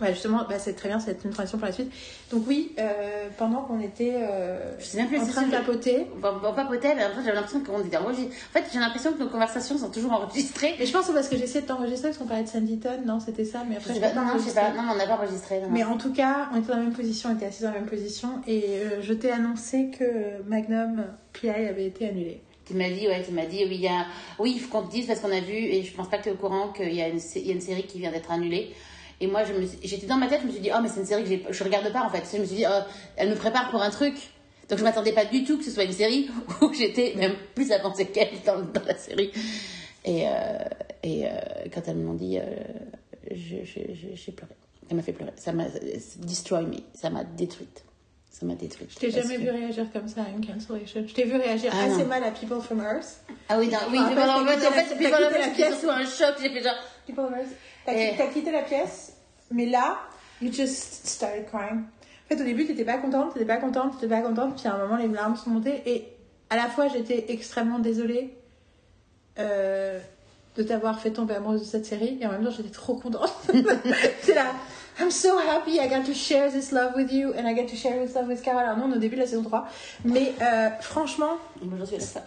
Ouais, 0.00 0.12
justement, 0.14 0.44
bah, 0.48 0.58
c'est 0.58 0.72
très 0.74 0.88
bien, 0.88 0.98
c'est 0.98 1.24
une 1.24 1.30
transition 1.30 1.58
pour 1.58 1.66
la 1.66 1.72
suite. 1.72 1.92
Donc 2.32 2.44
oui, 2.46 2.72
euh, 2.78 3.28
pendant 3.36 3.62
qu'on 3.62 3.80
était 3.80 4.14
euh, 4.16 4.58
Je 4.78 4.84
sais 4.84 4.96
même 4.98 5.08
plus 5.08 5.18
en 5.20 5.26
train 5.26 5.42
de 5.42 5.50
papoter, 5.50 6.06
On, 6.22 6.48
on 6.48 6.52
papotait, 6.54 6.94
mais 6.94 7.04
en 7.04 7.08
fait, 7.10 7.16
j'avais 7.24 7.34
l'impression 7.34 7.60
qu'on 7.60 7.84
était 7.84 7.96
enregistrés. 7.98 8.34
En 8.50 8.58
fait, 8.58 8.64
j'ai 8.72 8.78
l'impression 8.78 9.12
que 9.12 9.18
nos 9.18 9.28
conversations 9.28 9.76
sont 9.76 9.90
toujours 9.90 10.12
enregistrées. 10.12 10.74
mais 10.78 10.86
je 10.86 10.92
pense 10.92 11.02
que 11.02 11.06
c'est 11.08 11.12
parce 11.14 11.28
que 11.28 11.36
j'essayais 11.36 11.62
de 11.62 11.66
t'enregistrer 11.66 12.08
parce 12.08 12.18
qu'on 12.18 12.26
parlait 12.26 12.44
de 12.44 12.48
Sanditon, 12.48 13.00
non, 13.04 13.20
c'était 13.20 13.44
ça, 13.44 13.62
mais 13.68 13.76
après 13.76 13.94
je 13.94 14.00
pas, 14.00 14.12
non, 14.14 14.22
non, 14.24 14.32
je 14.38 14.48
sais 14.48 14.54
pas. 14.54 14.70
Non, 14.70 14.82
on 14.92 14.96
n'a 14.96 15.06
pas 15.06 15.14
enregistré. 15.14 15.60
non. 15.60 15.68
Mais 15.70 15.84
en 15.84 15.98
tout 15.98 16.12
cas, 16.12 16.48
on 16.54 16.58
était 16.58 16.68
dans 16.68 16.76
la 16.78 16.82
même 16.84 16.92
position, 16.94 17.30
on 17.30 17.36
était 17.36 17.46
assis 17.46 17.62
dans 17.62 17.70
la 17.72 17.78
même 17.80 17.88
position, 17.88 18.28
et 18.46 18.64
euh, 18.68 19.02
je 19.02 19.12
t'ai 19.12 19.30
annoncé 19.30 19.90
que 19.98 20.42
Magnum 20.46 21.04
PI 21.34 21.50
avait 21.50 21.86
été 21.86 22.08
annulé. 22.08 22.40
Tu 22.66 22.74
m'as 22.76 22.88
dit, 22.88 23.08
ouais, 23.08 23.22
tu 23.26 23.32
m'as 23.32 23.46
dit, 23.46 23.64
oui, 23.64 23.74
il 23.74 23.80
y 23.80 23.88
a... 23.88 24.06
oui, 24.38 24.52
il 24.54 24.60
faut 24.60 24.70
qu'on 24.70 24.86
te 24.86 24.92
dise 24.92 25.06
parce 25.06 25.18
qu'on 25.20 25.32
a 25.32 25.40
vu, 25.40 25.52
et 25.54 25.82
je 25.82 25.92
pense 25.92 26.08
pas 26.08 26.18
que 26.18 26.22
tu 26.22 26.28
es 26.28 26.32
au 26.32 26.36
courant, 26.36 26.68
qu'il 26.68 26.94
y, 26.94 27.02
a 27.02 27.08
une 27.08 27.18
sé- 27.18 27.40
il 27.40 27.48
y 27.48 27.50
a 27.50 27.54
une 27.54 27.60
série 27.60 27.82
qui 27.82 27.98
vient 27.98 28.12
d'être 28.12 28.30
annulée. 28.30 28.70
Et 29.22 29.26
moi, 29.26 29.42
j'étais 29.82 30.06
dans 30.06 30.16
ma 30.16 30.28
tête, 30.28 30.40
je 30.42 30.46
me 30.46 30.52
suis 30.52 30.60
dit, 30.62 30.70
oh, 30.74 30.78
mais 30.82 30.88
c'est 30.88 31.00
une 31.00 31.06
série 31.06 31.42
que 31.42 31.52
je 31.52 31.64
regarde 31.64 31.92
pas 31.92 32.02
en 32.02 32.08
fait. 32.10 32.22
Je 32.32 32.40
me 32.40 32.46
suis 32.46 32.56
dit, 32.56 32.64
oh, 32.66 32.80
elle 33.16 33.28
me 33.30 33.34
prépare 33.34 33.70
pour 33.70 33.82
un 33.82 33.90
truc. 33.90 34.14
Donc 34.68 34.78
je 34.78 34.84
m'attendais 34.84 35.12
pas 35.12 35.24
du 35.24 35.44
tout 35.44 35.58
que 35.58 35.64
ce 35.64 35.70
soit 35.70 35.84
une 35.84 35.92
série 35.92 36.30
où 36.62 36.72
j'étais 36.72 37.12
même 37.16 37.34
plus 37.54 37.70
avancée 37.72 38.06
qu'elle 38.06 38.30
dans, 38.46 38.60
dans 38.60 38.84
la 38.86 38.96
série. 38.96 39.30
Et, 40.04 40.26
euh, 40.26 40.30
et 41.02 41.26
euh, 41.26 41.30
quand 41.74 41.82
elles 41.88 41.96
m'ont 41.96 42.14
dit, 42.14 42.38
euh, 42.38 42.44
j'ai 43.32 44.32
pleuré. 44.32 44.52
Elle 44.88 44.96
m'a 44.96 45.02
fait 45.02 45.12
pleurer. 45.12 45.32
Ça 45.36 45.52
m'a 45.52 45.64
destroy 46.18 46.64
me. 46.66 46.76
Ça 46.94 47.10
m'a 47.10 47.24
détruite. 47.24 47.84
Ça 48.30 48.46
m'a 48.46 48.54
détruite. 48.54 48.90
Je 48.92 48.96
t'ai 48.98 49.10
jamais 49.10 49.36
que- 49.36 49.40
vu 49.42 49.50
réagir 49.50 49.86
comme 49.92 50.08
ça 50.08 50.22
à 50.22 50.28
une 50.30 50.44
cancellation. 50.44 51.04
Je 51.06 51.12
t'ai 51.14 51.24
vu 51.24 51.36
réagir 51.36 51.70
Ah, 51.74 51.84
assez 51.84 51.98
non. 52.02 52.06
mal 52.06 52.24
à 52.24 52.30
People 52.30 52.60
from 52.60 52.80
Earth. 52.80 53.20
Ah 53.48 53.58
oui, 53.58 53.68
non, 53.68 53.78
oui, 53.90 53.98
Ah, 54.00 54.06
mais 54.08 54.14
parce 54.16 54.30
en 54.40 54.44
fait, 54.46 54.94
en 55.06 55.08
voilà, 55.08 55.28
pièce. 55.30 55.46
c'était 55.56 55.70
surtout 55.72 55.90
un 55.90 56.04
choc. 56.06 56.36
J'ai 56.40 56.48
fait 56.50 56.62
genre, 56.62 56.74
People 57.06 57.24
from 57.26 57.34
Earth. 57.38 57.48
T'as 57.86 57.92
t'as 58.16 58.26
quitté 58.28 58.50
la 58.52 58.62
pièce, 58.62 59.09
mais 59.50 59.66
là, 59.66 59.98
you 60.40 60.52
just 60.52 61.06
started 61.06 61.46
crying. 61.46 61.80
En 61.80 62.28
fait, 62.28 62.40
au 62.40 62.44
début, 62.44 62.66
t'étais 62.66 62.84
pas 62.84 62.98
contente, 62.98 63.34
t'étais 63.34 63.46
pas 63.46 63.56
contente, 63.56 63.94
t'étais 63.94 64.14
pas 64.14 64.20
contente, 64.20 64.56
puis 64.56 64.68
à 64.68 64.74
un 64.74 64.78
moment, 64.78 64.96
les 64.96 65.08
larmes 65.08 65.36
sont 65.36 65.50
montées, 65.50 65.82
et 65.86 66.08
à 66.48 66.56
la 66.56 66.68
fois, 66.68 66.88
j'étais 66.88 67.26
extrêmement 67.28 67.78
désolée 67.78 68.36
euh, 69.38 69.98
de 70.56 70.62
t'avoir 70.62 71.00
fait 71.00 71.10
tomber 71.10 71.34
amoureuse 71.34 71.60
de 71.60 71.66
cette 71.66 71.86
série, 71.86 72.18
et 72.20 72.26
en 72.26 72.30
même 72.32 72.44
temps, 72.44 72.50
j'étais 72.50 72.70
trop 72.70 72.94
contente. 72.94 73.32
C'est 74.22 74.34
là. 74.34 74.52
I'm 75.00 75.10
so 75.10 75.38
happy 75.38 75.80
I 75.80 75.88
got 75.88 76.04
to 76.06 76.14
share 76.14 76.50
this 76.50 76.72
love 76.72 76.94
with 76.94 77.10
you 77.10 77.32
and 77.32 77.46
I 77.46 77.54
get 77.54 77.68
to 77.68 77.76
share 77.76 77.98
this 78.04 78.14
love 78.14 78.28
with 78.28 78.42
Carol. 78.42 78.60
Alors 78.60 78.76
non, 78.76 78.84
on 78.84 78.92
est 78.92 78.96
au 78.96 78.98
début 78.98 79.16
de 79.16 79.22
la 79.22 79.26
saison 79.26 79.42
3. 79.42 79.66
Mais 80.04 80.34
euh, 80.42 80.68
franchement. 80.80 81.38
Il 81.62 81.70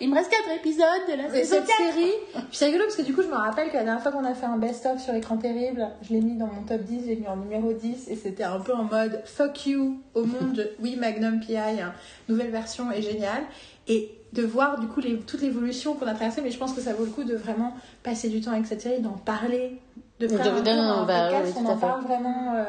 me 0.10 0.16
reste 0.16 0.32
4 0.32 0.58
épisodes 0.58 0.86
de 1.08 1.14
la 1.16 1.30
saison 1.30 1.56
cette 1.56 1.68
4. 1.68 1.78
série, 1.78 2.12
puis 2.34 2.44
c'est 2.52 2.66
rigolo 2.66 2.86
parce 2.86 2.96
que 2.96 3.04
du 3.04 3.14
coup, 3.14 3.22
je 3.22 3.28
me 3.28 3.36
rappelle 3.36 3.70
que 3.70 3.78
la 3.78 3.84
dernière 3.84 4.02
fois 4.02 4.12
qu'on 4.12 4.26
a 4.26 4.34
fait 4.34 4.48
un 4.48 4.58
best-of 4.58 5.00
sur 5.00 5.14
Écran 5.14 5.38
Terrible, 5.38 5.88
je 6.02 6.14
l'ai 6.14 6.22
mis 6.22 6.36
dans 6.36 6.48
mon 6.48 6.64
top 6.64 6.82
10, 6.82 7.06
j'ai 7.06 7.16
mis 7.16 7.28
en 7.28 7.36
numéro 7.36 7.74
10 7.74 8.10
et 8.10 8.16
c'était 8.16 8.44
un 8.44 8.60
peu 8.60 8.74
en 8.74 8.86
mode 8.86 9.22
fuck 9.26 9.68
you 9.68 10.00
au 10.16 10.26
monde, 10.26 10.72
oui, 10.80 10.96
Magnum 10.96 11.40
PI, 11.40 11.58
hein, 11.58 11.94
nouvelle 12.28 12.50
version 12.50 12.92
est 12.92 13.02
géniale. 13.02 13.44
Et 13.88 14.12
de 14.34 14.42
voir 14.44 14.80
du 14.80 14.88
coup 14.88 15.00
les, 15.00 15.18
toute 15.20 15.42
l'évolution 15.42 15.94
qu'on 15.94 16.08
a 16.08 16.14
traversée, 16.14 16.42
mais 16.42 16.52
je 16.52 16.58
pense 16.58 16.74
que 16.74 16.82
ça 16.82 16.94
vaut 16.94 17.06
le 17.06 17.12
coup 17.12 17.24
de 17.24 17.36
vraiment 17.36 17.76
passer 18.02 18.30
du 18.30 18.42
temps 18.42 18.52
avec 18.52 18.66
cette 18.66 18.82
série, 18.82 19.02
d'en 19.02 19.12
parler, 19.12 19.78
de 20.20 20.28
faire 20.28 20.38
De- 20.46 20.50
un, 20.50 20.62
de- 20.62 20.70
peu 20.70 20.76
non, 20.76 20.82
un 20.84 21.06
bah, 21.06 21.30
podcast, 21.32 21.44
oui, 21.46 21.54
on 21.58 21.64
tout 21.64 21.68
à 21.70 21.72
en 21.74 21.78
fait. 21.78 21.88
parle 21.88 22.04
vraiment. 22.06 22.54
euh, 22.56 22.64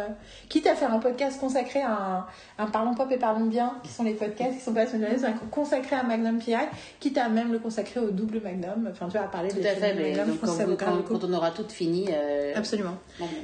quitte 0.49 0.67
à 0.67 0.75
faire 0.75 0.93
un 0.93 0.99
podcast 0.99 1.39
consacré 1.39 1.83
à 1.83 1.91
un, 1.91 2.27
un 2.65 2.67
Parlons 2.67 2.95
Pop 2.95 3.07
et 3.13 3.19
Parlons 3.19 3.45
Bien, 3.47 3.75
qui 3.83 3.91
sont 3.93 4.03
les 4.03 4.15
podcasts 4.15 4.55
qui 4.55 4.61
sont 4.61 4.73
pas 4.73 4.87
journalistes, 4.87 5.27
consacré 5.51 5.95
à 5.97 6.03
Magnum 6.03 6.39
PI, 6.39 6.55
quitte 7.01 7.19
à 7.19 7.29
même 7.29 7.53
le 7.53 7.59
consacrer 7.59 8.01
au 8.01 8.11
double 8.11 8.41
Magnum, 8.43 8.89
enfin 8.91 9.09
tu 9.11 9.19
à 9.19 9.23
parler 9.25 9.51
Tout 9.51 9.57
des 9.61 9.67
à 9.69 9.75
fait, 9.75 9.95
mais 9.95 10.11
Magnum, 10.13 10.27
donc, 10.27 10.35
je 10.35 10.41
pense 10.41 10.51
que 10.51 10.57
ça 10.57 10.65
quand, 10.85 10.91
vaut 10.97 11.03
quand 11.03 11.25
on 11.25 11.33
aura 11.35 11.51
tout 11.51 11.69
fini, 11.69 12.09
euh, 12.11 12.53
Absolument. 12.57 12.97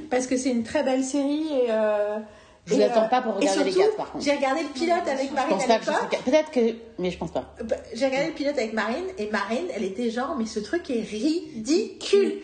Parce 0.09 0.25
que 0.27 0.35
c'est 0.35 0.49
une 0.51 0.63
très 0.63 0.83
belle 0.83 1.03
série 1.03 1.47
et. 1.53 1.67
euh, 1.69 2.17
Je 2.65 2.73
et, 2.73 2.77
l'attends 2.79 3.07
pas 3.07 3.21
pour 3.21 3.35
regarder 3.35 3.63
les 3.63 3.71
surtout, 3.71 3.87
quatre, 3.87 3.97
par 3.97 4.11
contre. 4.11 4.25
J'ai 4.25 4.35
regardé 4.35 4.61
le 4.63 4.69
pilote 4.69 5.07
avec 5.07 5.29
je 5.29 5.33
Marine 5.35 5.49
pense 5.51 5.63
à 5.63 5.67
pas 5.67 5.77
que 5.79 5.85
je 5.85 5.89
l'époque. 5.91 6.07
serai... 6.11 6.31
Peut-être 6.31 6.51
que... 6.51 6.75
Mais 6.99 7.11
je 7.11 7.17
pense 7.19 7.31
pas. 7.31 7.53
Bah, 7.63 7.75
J'ai 7.93 8.05
regardé 8.07 8.27
le 8.27 8.33
pilote 8.33 8.57
avec 8.57 8.73
Marine 8.73 9.05
et 9.19 9.29
Marine, 9.29 9.65
elle 9.75 9.83
était 9.83 10.09
genre, 10.09 10.35
mais 10.37 10.45
ce 10.47 10.59
truc 10.59 10.89
est 10.89 11.01
ridicule. 11.01 12.39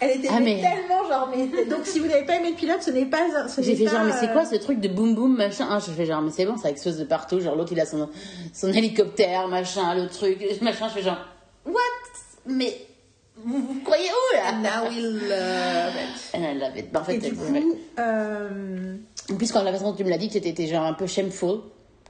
Elle 0.00 0.18
était 0.18 0.28
Ah, 0.30 0.40
mais 0.40 0.60
tellement 0.60 1.08
genre, 1.08 1.28
mais 1.34 1.64
donc 1.70 1.86
si 1.86 1.98
vous 2.00 2.06
n'avez 2.06 2.24
pas 2.26 2.36
aimé 2.36 2.50
le 2.50 2.56
pilote, 2.56 2.82
ce 2.82 2.90
n'est 2.90 3.06
pas. 3.06 3.26
J'ai 3.58 3.74
fait 3.76 3.84
pas, 3.84 3.90
genre, 3.92 4.04
mais 4.04 4.12
c'est 4.12 4.28
euh, 4.28 4.32
quoi 4.32 4.44
ce 4.44 4.56
truc 4.56 4.80
de 4.80 4.88
boum 4.88 5.14
boum 5.14 5.36
machin? 5.36 5.66
Ah, 5.70 5.78
Je 5.84 5.90
fais 5.92 6.04
genre, 6.06 6.20
mais 6.22 6.30
c'est 6.30 6.44
bon, 6.46 6.56
ça 6.58 6.68
explose 6.70 6.98
de 6.98 7.04
partout. 7.04 7.40
Genre, 7.40 7.56
l'autre 7.56 7.72
il 7.72 7.80
a 7.80 7.86
son, 7.86 8.08
son 8.52 8.72
hélicoptère, 8.72 9.48
machin, 9.48 9.94
le 9.94 10.08
truc, 10.08 10.38
machin. 10.62 10.88
Je 10.88 10.94
fais 10.94 11.02
genre, 11.02 11.18
what? 11.64 11.80
Mais 12.46 12.76
vous, 13.36 13.58
vous 13.62 13.80
croyez 13.84 14.08
où 14.10 14.36
là? 14.36 14.52
Now 14.52 14.88
we 14.90 15.02
love 15.02 15.94
it. 15.94 16.30
Elle, 16.34 16.42
elle 16.44 16.58
l'avait. 16.58 16.82
Bah, 16.92 17.00
en 17.00 17.04
fait, 17.04 17.14
Et 17.14 17.18
du 17.18 17.26
elle- 17.26 17.34
coup, 17.62 17.78
euh, 17.98 18.96
En 19.32 19.34
plus, 19.36 19.50
quand 19.52 19.62
la 19.62 19.72
façon 19.72 19.90
dont 19.90 19.96
tu 19.96 20.04
me 20.04 20.10
l'as 20.10 20.18
dit, 20.18 20.28
tu 20.28 20.36
étais 20.36 20.50
étais 20.50 20.66
genre 20.66 20.84
un 20.84 20.92
peu 20.94 21.06
shameful. 21.06 21.60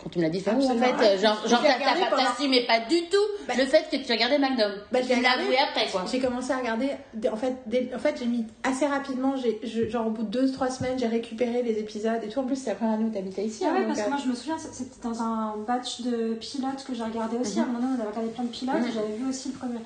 Quand 0.03 0.11
tu 0.11 0.19
me 0.19 0.25
l'as 0.25 0.31
dit, 0.31 0.41
fait, 0.41 0.53
oh, 0.55 0.63
en 0.63 0.79
fait, 0.79 1.05
euh, 1.05 1.19
genre, 1.19 1.49
genre 1.49 1.63
t'as- 1.63 1.79
pas- 1.79 2.11
pendant- 2.11 2.23
t'assumais 2.23 2.65
pas 2.67 2.81
du 2.81 3.01
tout 3.09 3.17
Bah- 3.49 3.55
le 3.59 3.65
fait 3.65 3.89
que 3.91 3.97
tu 3.97 4.13
regardais 4.13 4.39
Magnum. 4.39 4.71
Bah, 4.93 4.99
tu 5.01 5.21
l'as 5.21 5.33
avoué 5.33 5.57
après, 5.59 5.87
quoi. 5.91 6.05
J'ai 6.11 6.21
commencé 6.21 6.53
à 6.53 6.59
regarder. 6.59 6.91
En 7.33 7.37
fait, 7.37 7.55
dès- 7.67 7.91
en 7.95 7.99
fait 7.99 8.15
j'ai 8.19 8.27
mis 8.27 8.45
assez 8.63 8.87
rapidement. 8.87 9.35
J'ai, 9.37 9.59
je- 9.65 9.89
genre 9.89 10.07
au 10.07 10.11
bout 10.11 10.23
de 10.23 10.29
deux 10.31 10.53
trois 10.53 10.71
semaines, 10.71 10.99
j'ai 10.99 11.07
récupéré 11.09 11.63
les 11.63 11.79
épisodes 11.81 12.21
et 12.23 12.29
tout. 12.29 12.39
En 12.41 12.45
plus, 12.45 12.57
c'est 12.57 12.71
la 12.71 12.77
première 12.77 12.95
année 12.95 13.05
où 13.07 13.11
t'habitais 13.11 13.45
ici. 13.45 13.65
Ah 13.67 13.71
hein, 13.71 13.81
ouais, 13.81 13.87
parce 13.87 14.01
que 14.01 14.05
euh, 14.07 14.11
moi 14.11 14.19
je 14.23 14.29
me 14.31 14.35
souviens, 14.35 14.59
c'était 14.59 14.91
dans 15.03 15.23
un 15.23 15.55
batch 15.67 16.03
de 16.03 16.35
pilotes 16.35 16.85
que 16.87 16.95
j'ai 16.95 17.03
regardé 17.03 17.39
aussi. 17.39 17.59
À 17.59 17.63
un 17.63 17.67
moment 17.67 17.81
donné, 17.81 17.93
on 17.99 18.01
avait 18.03 18.11
regardé 18.11 18.31
plein 18.31 18.45
de 18.45 18.51
pilotes 18.51 18.77
et 18.89 18.93
j'avais 18.93 19.17
vu 19.17 19.29
aussi 19.29 19.49
le 19.49 19.55
premier. 19.59 19.79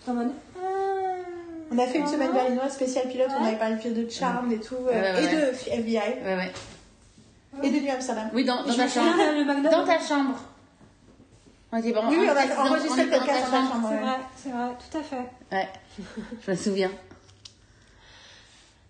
J'étais 0.00 0.10
en 0.12 0.14
mode. 0.14 0.28
hmm, 0.28 1.72
On 1.72 1.78
a 1.78 1.86
fait 1.86 1.98
une 1.98 2.04
ah 2.06 2.12
semaine 2.12 2.32
berlinoise 2.32 2.72
spéciale 2.72 3.08
pilote. 3.08 3.26
On 3.36 3.42
Ouais. 3.42 3.48
avait 3.48 3.58
parlé 3.58 3.74
de 3.74 3.80
pilote 3.80 4.06
de 4.06 4.10
Charmed 4.10 4.52
et 4.52 4.60
tout, 4.60 4.76
euh, 4.76 4.86
Ouais, 4.86 5.00
ouais, 5.20 5.22
et 5.24 5.26
ouais. 5.36 5.50
de 5.50 5.54
FBI 5.72 5.98
Ouais, 6.24 6.36
ouais. 6.36 6.52
Et 7.62 7.70
de 7.70 7.78
New 7.80 7.92
Amsterdam. 7.92 8.30
Oui, 8.32 8.44
dans, 8.44 8.64
ta 8.64 8.88
chambre. 8.88 9.70
Dans 9.70 9.84
ta 9.84 10.00
chambre. 10.00 10.38
On 11.72 11.78
était 11.78 11.88
Oui, 11.88 12.16
oui, 12.18 12.28
on 12.28 12.36
a 12.36 12.68
enregistré 12.68 13.02
le 13.02 13.08
était 13.08 13.18
dans 13.18 13.26
ta 13.26 13.32
podcast 13.32 13.44
dans 13.44 13.50
ta 13.50 13.68
chambre. 13.68 13.88
C'est 13.88 13.94
ouais. 13.94 14.00
vrai, 14.00 14.16
c'est 14.36 14.48
vrai, 14.50 14.68
tout 14.78 14.98
à 14.98 15.02
fait. 15.02 15.26
Ouais, 15.52 15.68
je 16.46 16.50
me 16.50 16.56
souviens. 16.56 16.90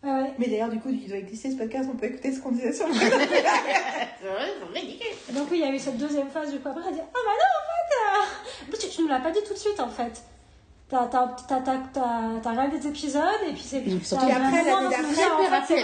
Ouais, 0.02 0.10
ouais. 0.10 0.32
Mais 0.38 0.46
d'ailleurs, 0.48 0.68
du 0.68 0.78
coup, 0.78 0.90
il 0.90 1.08
doit 1.08 1.18
exister 1.18 1.50
ce 1.50 1.56
podcast. 1.56 1.88
On 1.92 1.96
peut 1.96 2.06
écouter 2.06 2.32
ce 2.32 2.40
qu'on 2.40 2.52
disait 2.52 2.72
sur 2.72 2.86
le 2.86 2.94
C'est 2.94 3.08
vrai, 3.08 3.20
c'est 4.20 4.78
ridicule. 4.78 5.34
Donc 5.34 5.48
oui, 5.50 5.58
il 5.58 5.66
y 5.66 5.68
a 5.68 5.74
eu 5.74 5.78
cette 5.78 5.96
deuxième 5.96 6.28
phase 6.28 6.52
du 6.52 6.60
coup 6.60 6.68
après, 6.68 6.82
elle 6.86 6.94
a 6.94 6.96
dit 6.96 7.02
ah 7.02 7.18
bah 7.24 7.32
non 7.32 7.52
en 7.58 7.66
fait, 7.72 7.94
euh... 7.96 8.64
en 8.64 8.70
plus, 8.70 8.78
tu, 8.78 8.88
tu 8.88 9.02
nous 9.02 9.08
l'as 9.08 9.20
pas 9.20 9.30
dit 9.30 9.40
tout 9.46 9.54
de 9.54 9.58
suite 9.58 9.80
en 9.80 9.88
fait. 9.88 10.22
T'as 10.88 11.04
t'as 11.06 11.26
t'as 11.48 11.60
t'as 11.62 11.78
t'as- 11.92 12.40
t'as 12.40 12.50
regardé 12.50 12.78
des 12.78 12.86
épisodes 12.86 13.22
et 13.48 13.52
puis 13.52 13.62
c'est 13.64 13.78
Et 14.28 14.32
après, 14.32 14.62
vraiment 14.62 14.88
l'année 14.90 15.14
d'après, 15.50 15.74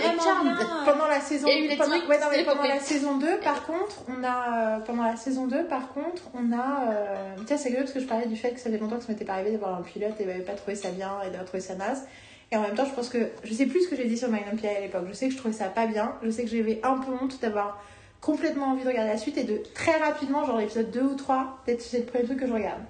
euh, 0.63 0.85
pendant 0.93 1.07
la 1.09 1.21
saison 1.21 1.47
pendant, 1.77 1.91
trucs, 1.99 2.09
ouais, 2.09 2.21
non, 2.21 2.27
mais 2.31 2.45
pendant 2.45 2.63
la 2.63 2.79
saison 2.81 3.17
2 3.19 3.39
par 3.41 3.67
contre 3.67 3.97
on 4.09 4.23
a 4.23 4.77
euh, 4.77 4.79
pendant 4.81 5.03
la 5.03 5.17
saison 5.17 5.47
2 5.49 5.65
par 5.65 5.89
contre 5.89 6.23
on 6.35 6.53
a 6.53 6.93
euh, 6.93 7.35
tu 7.41 7.47
sais 7.49 7.57
c'est 7.57 7.69
rigolo 7.71 7.83
parce 7.83 7.95
que 7.95 7.99
je 8.01 8.07
parlais 8.07 8.27
du 8.27 8.37
fait 8.37 8.53
que 8.53 8.61
ça 8.61 8.71
fait 8.71 8.79
longtemps 8.79 8.99
que 8.99 9.03
ça 9.03 9.11
m'était 9.13 9.25
pas 9.25 9.33
arrivé 9.33 9.51
de 9.51 9.57
voir 9.59 9.77
un 9.77 9.83
pilote 9.83 10.15
et 10.21 10.25
j'avais 10.25 10.39
pas 10.39 10.53
trouvé 10.55 10.77
ça 10.77 10.91
bien 10.93 11.11
et 11.27 11.31
d'avoir 11.31 11.47
trouvé 11.47 11.61
ça 11.61 11.75
naze 11.75 12.05
et 12.53 12.57
en 12.57 12.61
même 12.63 12.75
temps 12.77 12.85
je 12.85 12.95
pense 12.95 13.09
que 13.09 13.29
je 13.43 13.53
sais 13.55 13.67
plus 13.67 13.83
ce 13.83 13.89
que 13.89 13.97
j'ai 13.97 14.05
dit 14.05 14.17
sur 14.17 14.31
Magnum 14.31 14.55
PI 14.57 14.69
à 14.69 14.81
l'époque. 14.81 15.07
Je 15.09 15.15
sais 15.15 15.27
que 15.27 15.33
je 15.33 15.39
trouvais 15.39 15.55
ça 15.55 15.65
pas 15.65 15.87
bien. 15.87 16.13
Je 16.23 16.31
sais 16.31 16.45
que 16.45 16.51
j'avais 16.51 16.81
un 16.85 16.99
peu 16.99 17.11
honte 17.21 17.41
d'avoir 17.41 17.83
complètement 18.21 18.67
envie 18.67 18.85
de 18.85 18.89
regarder 18.89 19.11
la 19.11 19.17
suite 19.19 19.37
et 19.39 19.43
de 19.45 19.61
très 19.75 19.97
rapidement 19.97 20.45
genre 20.45 20.59
l'épisode 20.59 20.91
2 20.93 21.01
ou 21.01 21.15
3 21.17 21.59
peut-être 21.67 21.81
c'est 21.81 21.99
le 21.99 22.05
premier 22.05 22.25
truc 22.25 22.39
que 22.39 22.47
je 22.47 22.53
regarde 22.53 22.83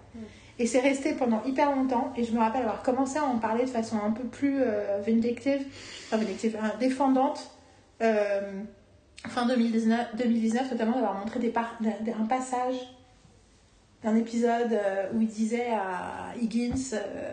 et 0.58 0.66
c'est 0.66 0.80
resté 0.80 1.14
pendant 1.14 1.42
hyper 1.44 1.74
longtemps. 1.74 2.12
Et 2.16 2.24
je 2.24 2.32
me 2.32 2.38
rappelle 2.38 2.62
avoir 2.62 2.82
commencé 2.82 3.18
à 3.18 3.24
en 3.24 3.38
parler 3.38 3.64
de 3.64 3.70
façon 3.70 3.96
un 4.04 4.10
peu 4.10 4.24
plus 4.24 4.60
euh, 4.60 5.00
vindictive, 5.04 5.62
enfin 6.06 6.18
vindictive, 6.18 6.56
euh, 6.56 6.78
défendante, 6.78 7.50
euh, 8.02 8.62
fin 9.28 9.46
2019, 9.46 10.16
2019 10.16 10.72
notamment, 10.72 10.92
d'avoir 10.92 11.14
montré 11.14 11.40
un 11.50 12.24
passage 12.24 12.76
d'un 14.02 14.16
épisode 14.16 14.72
euh, 14.72 15.06
où 15.14 15.20
il 15.20 15.28
disait 15.28 15.70
à 15.70 16.34
Higgins 16.40 16.94
euh, 16.94 17.32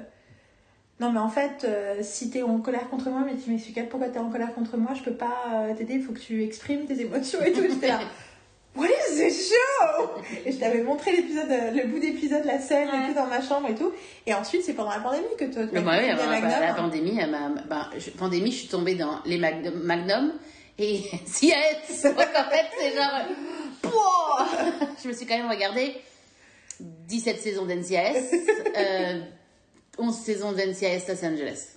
Non, 0.99 1.11
mais 1.11 1.19
en 1.19 1.29
fait, 1.29 1.63
euh, 1.63 1.99
si 2.01 2.29
t'es 2.29 2.43
en 2.43 2.59
colère 2.59 2.89
contre 2.89 3.09
moi, 3.09 3.23
mais 3.25 3.35
tu 3.35 3.49
m'expliques 3.49 3.89
pourquoi 3.89 4.09
t'es 4.09 4.19
en 4.19 4.29
colère 4.29 4.53
contre 4.53 4.77
moi, 4.77 4.93
je 4.93 5.01
peux 5.01 5.15
pas 5.15 5.65
t'aider, 5.77 5.95
il 5.95 6.03
faut 6.03 6.13
que 6.13 6.19
tu 6.19 6.43
exprimes 6.43 6.85
tes 6.85 7.01
émotions 7.01 7.41
et 7.41 7.51
tout. 7.51 7.63
J'étais 7.67 7.87
là 7.89 7.99
What 8.79 8.87
is 8.87 9.15
this 9.17 9.49
show? 9.51 10.09
Et 10.45 10.51
je 10.51 10.57
t'avais 10.57 10.81
montré 10.83 11.11
l'épisode, 11.11 11.51
euh, 11.51 11.71
le 11.71 11.87
bout 11.87 11.99
d'épisode, 11.99 12.45
la 12.45 12.59
scène 12.59 12.87
et 12.89 13.07
tout 13.09 13.13
dans 13.15 13.27
ma 13.27 13.41
chambre 13.41 13.69
et 13.69 13.75
tout. 13.75 13.91
Et 14.25 14.33
ensuite, 14.33 14.63
c'est 14.63 14.73
pendant 14.73 14.91
la 14.91 14.99
pandémie 14.99 15.25
que 15.37 15.45
toi, 15.45 15.63
tu 15.65 15.73
Mais 15.73 15.81
moi, 15.81 15.93
oui, 15.99 16.05
écouté 16.05 16.21
avant- 16.21 16.29
Magnum. 16.31 16.49
la 16.61 16.73
pandémie, 16.73 17.11
m'a- 17.15 17.49
ben, 17.67 17.89
je, 17.97 18.09
pandémie, 18.11 18.51
je 18.51 18.57
suis 18.59 18.67
tombée 18.67 18.95
dans 18.95 19.19
les 19.25 19.37
Magnum, 19.37 19.75
Magnum 19.83 20.33
et 20.77 21.01
CIS. 21.25 21.51
Donc 22.03 22.15
en 22.17 22.49
fait, 22.49 22.65
c'est 22.79 22.95
genre. 22.95 23.21
Pouah 23.81 24.47
je 25.03 25.07
me 25.07 25.13
suis 25.13 25.25
quand 25.25 25.37
même 25.37 25.49
regardé 25.49 25.95
17 26.79 27.39
saisons 27.41 27.65
d'NCIS, 27.65 27.95
euh, 28.77 29.19
11 29.97 30.15
saisons 30.15 30.51
d'NCIS 30.53 31.03
Los 31.07 31.25
Angeles. 31.25 31.75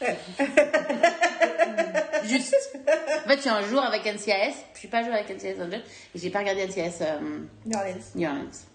Juste. 2.24 2.78
En 3.24 3.28
fait, 3.28 3.36
je 3.36 3.40
suis 3.40 3.50
un 3.50 3.62
jour 3.62 3.82
avec 3.82 4.04
NCIS, 4.04 4.54
je 4.74 4.78
suis 4.78 4.88
pas 4.88 4.98
un 4.98 5.04
jour 5.04 5.14
avec 5.14 5.28
NCIS 5.28 5.60
et 5.60 5.82
j'ai 6.14 6.30
pas 6.30 6.40
regardé 6.40 6.66
NCIS 6.66 7.02
euh, 7.02 7.38
New 7.66 7.76
Orleans. 7.76 8.04
New 8.14 8.28
Orleans. 8.28 8.66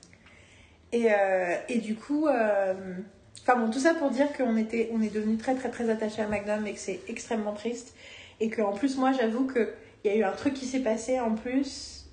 Et, 0.92 1.12
euh, 1.12 1.56
et 1.70 1.80
du 1.80 1.96
coup, 1.96 2.28
euh, 2.28 2.74
enfin 3.42 3.58
bon, 3.58 3.72
tout 3.72 3.80
ça 3.80 3.94
pour 3.94 4.12
dire 4.12 4.32
qu'on 4.34 4.58
était, 4.58 4.90
on 4.94 5.02
est 5.02 5.14
devenu 5.14 5.38
très 5.38 5.56
très 5.56 5.70
très 5.70 5.90
attaché 5.90 6.22
à 6.22 6.28
Magnum 6.28 6.68
et 6.68 6.74
que 6.74 6.80
c'est 6.80 7.00
extrêmement 7.08 7.54
triste. 7.54 7.96
Et 8.40 8.50
qu'en 8.50 8.74
plus, 8.74 8.98
moi, 8.98 9.12
j'avoue 9.12 9.48
qu'il 9.48 9.70
y 10.06 10.10
a 10.10 10.16
eu 10.16 10.24
un 10.24 10.32
truc 10.32 10.54
qui 10.54 10.66
s'est 10.66 10.82
passé 10.82 11.20
en 11.20 11.36
plus. 11.36 12.06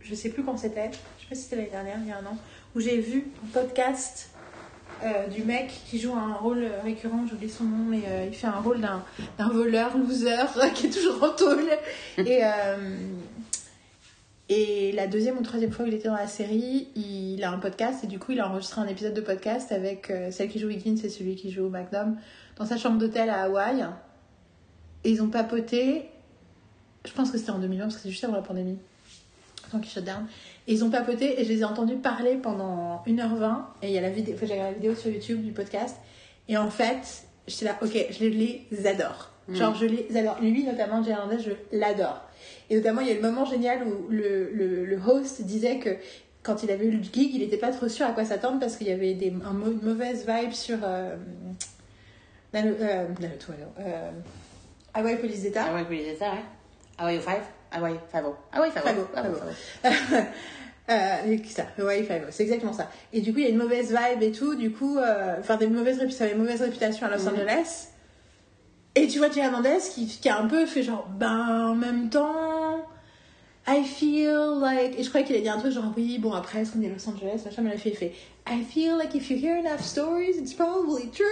Je 0.00 0.14
sais 0.14 0.30
plus 0.30 0.44
quand 0.44 0.56
c'était, 0.56 0.90
je 1.18 1.22
sais 1.22 1.28
pas 1.28 1.34
si 1.34 1.42
c'était 1.42 1.56
l'année 1.56 1.70
dernière, 1.70 1.98
il 2.00 2.08
y 2.08 2.12
a 2.12 2.18
un 2.18 2.26
an, 2.26 2.36
où 2.74 2.80
j'ai 2.80 3.00
vu 3.00 3.26
un 3.44 3.48
podcast 3.48 4.29
euh, 5.04 5.28
du 5.28 5.42
mec 5.42 5.70
qui 5.86 5.98
joue 5.98 6.14
un 6.14 6.34
rôle 6.34 6.64
récurrent, 6.82 7.24
j'oublie 7.28 7.48
son 7.48 7.64
nom, 7.64 7.84
mais 7.88 8.02
euh, 8.06 8.26
il 8.26 8.34
fait 8.34 8.46
un 8.46 8.60
rôle 8.60 8.80
d'un 8.80 9.48
voleur, 9.48 9.96
loser, 9.96 10.46
qui 10.74 10.86
est 10.86 10.90
toujours 10.90 11.22
en 11.22 11.30
tôle. 11.30 11.68
Et. 12.18 12.40
euh, 12.44 12.96
et 14.52 14.90
la 14.90 15.06
deuxième 15.06 15.38
ou 15.38 15.42
troisième 15.42 15.70
fois 15.70 15.84
qu'il 15.84 15.94
était 15.94 16.08
dans 16.08 16.16
la 16.16 16.26
série, 16.26 16.88
il 16.96 17.44
a 17.44 17.52
un 17.52 17.58
podcast 17.58 18.02
et 18.02 18.08
du 18.08 18.18
coup 18.18 18.32
il 18.32 18.40
a 18.40 18.48
enregistré 18.48 18.80
un 18.80 18.88
épisode 18.88 19.14
de 19.14 19.20
podcast 19.20 19.70
avec 19.70 20.12
celle 20.32 20.48
qui 20.48 20.58
joue 20.58 20.68
Higgins 20.68 20.96
et 21.04 21.08
celui 21.08 21.36
qui 21.36 21.52
joue 21.52 21.68
Magnum 21.68 22.16
dans 22.56 22.66
sa 22.66 22.76
chambre 22.76 22.98
d'hôtel 22.98 23.30
à 23.30 23.44
Hawaï. 23.44 23.86
Et 25.04 25.12
ils 25.12 25.22
ont 25.22 25.28
papoté, 25.28 26.08
je 27.06 27.12
pense 27.12 27.30
que 27.30 27.38
c'était 27.38 27.52
en 27.52 27.60
2020 27.60 27.84
parce 27.84 27.94
que 27.94 28.02
c'est 28.02 28.10
juste 28.10 28.24
avant 28.24 28.34
la 28.34 28.42
pandémie, 28.42 28.78
tant 29.70 29.78
qu'ils 29.78 29.92
shut 29.92 30.02
down. 30.04 30.26
Et 30.70 30.74
ils 30.74 30.84
ont 30.84 30.90
papoté 30.90 31.40
et 31.40 31.44
je 31.44 31.48
les 31.48 31.60
ai 31.60 31.64
entendus 31.64 31.96
parler 31.96 32.36
pendant 32.36 33.02
1h20 33.06 33.56
et 33.82 33.88
il 33.88 33.92
y 33.92 33.98
a 33.98 34.00
la 34.00 34.10
vidéo, 34.10 34.34
enfin, 34.36 34.46
j'ai 34.46 34.56
la 34.56 34.70
vidéo 34.72 34.94
sur 34.94 35.10
YouTube 35.10 35.42
du 35.42 35.50
podcast. 35.50 35.96
Et 36.48 36.56
en 36.56 36.70
fait, 36.70 37.24
j'étais 37.48 37.64
là, 37.64 37.76
ok, 37.82 37.90
je 38.10 38.24
les 38.24 38.66
adore. 38.86 39.30
Genre, 39.48 39.74
je 39.74 39.86
les 39.86 40.16
adore. 40.16 40.38
Lui, 40.40 40.62
notamment, 40.62 41.02
Hernandez, 41.04 41.38
je 41.40 41.50
l'adore. 41.76 42.20
Et 42.70 42.76
notamment, 42.76 43.00
il 43.00 43.08
y 43.08 43.10
a 43.10 43.14
eu 43.14 43.16
le 43.20 43.22
moment 43.28 43.44
génial 43.44 43.82
où 43.84 44.06
le, 44.10 44.48
le, 44.52 44.84
le 44.84 44.96
host 45.04 45.42
disait 45.42 45.78
que 45.80 45.96
quand 46.44 46.62
il 46.62 46.70
avait 46.70 46.86
eu 46.86 46.92
le 46.92 47.02
gig, 47.02 47.34
il 47.34 47.40
n'était 47.40 47.56
pas 47.56 47.72
trop 47.72 47.88
sûr 47.88 48.06
à 48.06 48.12
quoi 48.12 48.24
s'attendre 48.24 48.60
parce 48.60 48.76
qu'il 48.76 48.86
y 48.86 48.92
avait 48.92 49.14
des, 49.14 49.30
un 49.44 49.50
une 49.70 49.80
mauvaise 49.82 50.24
vibe 50.24 50.52
sur. 50.52 50.78
Euh, 50.84 51.16
Nano- 52.54 52.76
euh, 52.80 53.08
non, 53.20 53.28
euh, 53.80 54.10
Hawaii 54.94 55.16
Police 55.16 55.42
d'État. 55.42 55.74
Ouais, 55.74 55.84
oui, 55.90 56.02
c'est 56.06 56.16
ça, 56.16 56.30
ouais. 56.30 57.04
Ouais, 57.04 57.20
5 57.20 57.40
Ah 57.72 57.82
ouais, 57.82 57.94
5 58.12 58.24
Ah 58.52 58.60
ouais, 58.60 58.70
5 58.72 58.82
Five-O, 58.82 59.06
Five-O. 59.14 60.16
Euh, 60.90 61.36
ça 61.48 61.66
c'est 62.30 62.42
exactement 62.42 62.72
ça. 62.72 62.90
Et 63.12 63.20
du 63.20 63.32
coup, 63.32 63.38
il 63.38 63.44
y 63.44 63.46
a 63.46 63.50
une 63.50 63.58
mauvaise 63.58 63.90
vibe 63.90 64.22
et 64.22 64.32
tout. 64.32 64.56
Du 64.56 64.72
coup, 64.72 64.98
euh, 64.98 65.36
enfin, 65.38 65.56
des 65.56 65.68
mauvaises 65.68 65.98
répu- 66.00 66.10
ça 66.10 66.24
avait 66.24 66.32
une 66.32 66.40
mauvaise 66.40 66.60
réputation 66.62 67.06
à 67.06 67.10
Los 67.10 67.28
Angeles. 67.28 67.88
Et 68.96 69.06
tu 69.06 69.18
vois 69.18 69.30
Jay 69.30 69.40
Hernandez 69.40 69.78
qui, 69.94 70.06
qui 70.06 70.28
a 70.28 70.38
un 70.38 70.48
peu 70.48 70.66
fait 70.66 70.82
genre, 70.82 71.06
ben, 71.08 71.68
en 71.68 71.74
même 71.76 72.10
temps, 72.10 72.34
I 73.72 73.84
feel 73.84 74.58
like. 74.60 74.98
Et 74.98 75.02
je 75.04 75.08
croyais 75.08 75.24
qu'il 75.24 75.34
allait 75.36 75.44
dire 75.44 75.54
un 75.54 75.58
truc 75.60 75.72
genre, 75.72 75.92
oui, 75.96 76.18
bon, 76.18 76.32
après, 76.32 76.60
est-ce 76.62 76.72
qu'on 76.72 76.82
est 76.82 76.86
à 76.86 76.90
Los 76.90 77.08
Angeles 77.08 77.42
Machin, 77.44 77.62
mais 77.62 77.70
il 77.70 77.74
a 77.74 77.78
fait, 77.78 77.90
il 77.90 77.96
fait, 77.96 78.12
I 78.48 78.64
feel 78.64 78.96
like 78.96 79.14
if 79.14 79.30
you 79.30 79.36
hear 79.36 79.56
enough 79.58 79.80
stories, 79.82 80.36
it's 80.38 80.54
probably 80.54 81.08
true. 81.10 81.24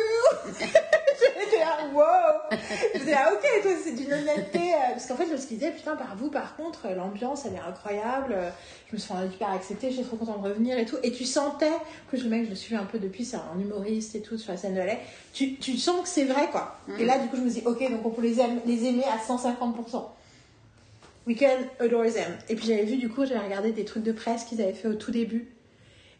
J'étais 0.60 1.58
là, 1.58 1.78
wow 1.92 2.56
J'étais 2.94 3.10
là, 3.10 3.32
ok, 3.32 3.62
toi, 3.62 3.70
c'est 3.82 3.92
d'une 3.92 4.12
honnêteté. 4.12 4.58
euh, 4.74 4.92
Parce 4.92 5.06
qu'en 5.06 5.16
fait, 5.16 5.26
je 5.26 5.32
me 5.32 5.36
suis 5.36 5.56
dit, 5.56 5.66
putain, 5.74 5.96
par 5.96 6.14
vous, 6.16 6.30
par 6.30 6.54
contre, 6.54 6.86
euh, 6.86 6.94
l'ambiance, 6.94 7.44
elle 7.46 7.54
est 7.54 7.68
incroyable. 7.68 8.34
euh, 8.36 8.50
Je 8.90 8.94
me 8.96 9.00
suis 9.00 9.12
hyper 9.34 9.50
acceptée, 9.50 9.90
j'étais 9.90 10.04
trop 10.04 10.16
contente 10.16 10.40
de 10.42 10.48
revenir 10.48 10.78
et 10.78 10.84
tout. 10.84 10.96
Et 11.02 11.10
tu 11.10 11.24
sentais, 11.24 11.70
en 11.70 12.08
plus, 12.08 12.22
le 12.22 12.30
mec, 12.30 12.44
je 12.44 12.50
le 12.50 12.56
suis 12.56 12.76
un 12.76 12.84
peu 12.84 12.98
depuis, 13.00 13.24
c'est 13.24 13.36
un 13.36 13.58
humoriste 13.58 14.14
et 14.14 14.20
tout 14.20 14.38
sur 14.38 14.52
la 14.52 14.58
scène 14.58 14.74
de 14.74 14.80
LA. 14.80 14.94
Tu, 15.32 15.54
tu 15.56 15.76
sens 15.76 16.02
que 16.02 16.08
c'est 16.08 16.24
vrai, 16.24 16.48
quoi. 16.52 16.76
Et 17.00 17.04
là, 17.04 17.18
du 17.18 17.28
coup, 17.28 17.36
je 17.36 17.42
me 17.42 17.50
dis, 17.50 17.62
ok, 17.66 17.80
donc 17.90 18.04
on 18.04 18.10
peut 18.10 18.22
les, 18.22 18.36
les 18.66 18.84
aimer 18.84 19.04
à 19.04 19.16
150%. 19.18 20.04
Weekend 21.28 21.66
adores 21.78 22.14
them. 22.14 22.32
Et 22.48 22.56
puis 22.56 22.66
j'avais 22.66 22.84
vu 22.84 22.96
du 22.96 23.10
coup, 23.10 23.26
j'avais 23.26 23.44
regardé 23.44 23.72
des 23.72 23.84
trucs 23.84 24.02
de 24.02 24.12
presse 24.12 24.44
qu'ils 24.44 24.62
avaient 24.62 24.72
fait 24.72 24.88
au 24.88 24.94
tout 24.94 25.10
début. 25.10 25.48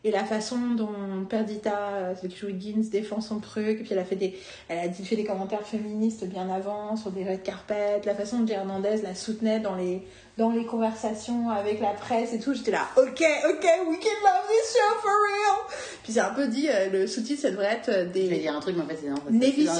Et 0.04 0.12
la 0.12 0.22
façon 0.24 0.74
dont 0.76 1.24
Perdita, 1.28 2.14
celle 2.14 2.30
qui 2.30 2.36
joue 2.36 2.48
Higgins, 2.50 2.88
défend 2.90 3.20
son 3.20 3.40
truc. 3.40 3.80
Et 3.80 3.82
puis 3.82 3.88
elle 3.92 3.98
a 3.98 4.04
fait 4.04 4.16
des, 4.16 4.38
elle 4.68 4.90
a 4.90 4.92
fait 4.92 5.16
des 5.16 5.24
commentaires 5.24 5.66
féministes 5.66 6.24
bien 6.26 6.48
avant 6.50 6.94
sur 6.94 7.10
des 7.10 7.24
red 7.24 7.42
carpet. 7.42 8.00
La 8.04 8.14
façon 8.14 8.40
dont 8.40 8.52
Hernandez 8.52 8.98
la 9.02 9.14
soutenait 9.14 9.60
dans 9.60 9.74
les, 9.74 10.02
dans 10.38 10.50
les 10.50 10.64
conversations 10.64 11.50
avec 11.50 11.80
la 11.80 11.90
presse 11.90 12.32
et 12.32 12.38
tout. 12.38 12.54
J'étais 12.54 12.70
là, 12.70 12.86
ok, 12.96 13.04
ok, 13.50 13.64
we 13.88 13.98
can 13.98 14.18
love 14.22 14.46
this 14.48 14.72
show 14.72 14.94
for 15.02 15.10
real. 15.10 15.56
Puis 16.04 16.12
c'est 16.12 16.20
un 16.20 16.30
peu 16.30 16.46
dit, 16.46 16.68
euh, 16.70 16.88
le 16.90 17.06
sous-titre, 17.08 17.42
ça 17.42 17.50
devrait 17.50 17.72
être 17.74 17.88
euh, 17.88 18.04
des. 18.06 18.24
Je 18.26 18.30
vais 18.30 18.38
dire 18.38 18.56
un 18.56 18.60
truc, 18.60 18.76
mais 18.76 18.84
en 18.84 18.86
fait, 18.86 18.98
c'est 19.02 19.08
dans, 19.08 19.16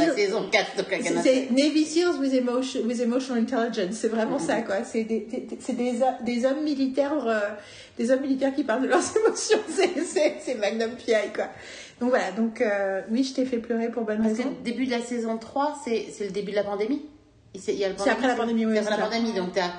la 0.07 0.15
saison 0.15 0.49
4 0.51 0.77
de 0.77 0.83
Kakana. 0.83 1.23
c'est 1.23 1.49
Navy 1.53 1.85
Seals 1.85 2.19
with, 2.21 2.35
emotion, 2.35 2.81
with 2.85 3.01
Emotional 3.01 3.41
Intelligence, 3.43 3.95
c'est 3.95 4.09
vraiment 4.09 4.41
ça 4.41 4.63
quoi. 4.63 4.83
C'est 4.85 5.05
des, 5.05 5.21
des, 5.21 5.47
des, 5.47 6.03
ho- 6.03 6.25
des 6.25 6.45
hommes 6.45 6.65
militaires, 6.65 7.25
euh, 7.27 7.39
des 7.97 8.11
hommes 8.11 8.21
militaires 8.23 8.53
qui 8.53 8.65
parlent 8.65 8.83
de 8.83 8.89
leurs 8.89 9.17
émotions. 9.17 9.59
C'est- 9.69 10.55
Magnum 10.57 10.91
PI 10.97 11.13
quoi. 11.35 11.45
Donc 12.01 12.11
voilà, 12.11 12.33
donc 12.33 12.61
euh, 12.61 13.01
oui, 13.13 13.23
je 13.23 13.33
t'ai 13.35 13.45
fait 13.45 13.59
pleurer 13.59 13.91
pour 13.91 14.03
bonne 14.03 14.19
Parce 14.23 14.33
que 14.33 14.39
raison. 14.39 14.51
le 14.59 14.65
début 14.65 14.87
de 14.87 14.91
la 14.91 15.03
saison 15.03 15.39
3, 15.39 15.83
c'est 15.85 16.07
le 16.21 16.31
début 16.31 16.51
de 16.51 16.57
la 16.57 16.65
pandémie. 16.65 17.03
C'est 17.59 17.73
après 17.85 18.27
la 18.29 18.35
pandémie, 18.35 18.67
oui, 18.67 18.73
C'est 18.75 18.81
après 18.81 18.97
la 18.99 19.05
pandémie, 19.05 19.33
donc 19.33 19.53
t'as 19.53 19.71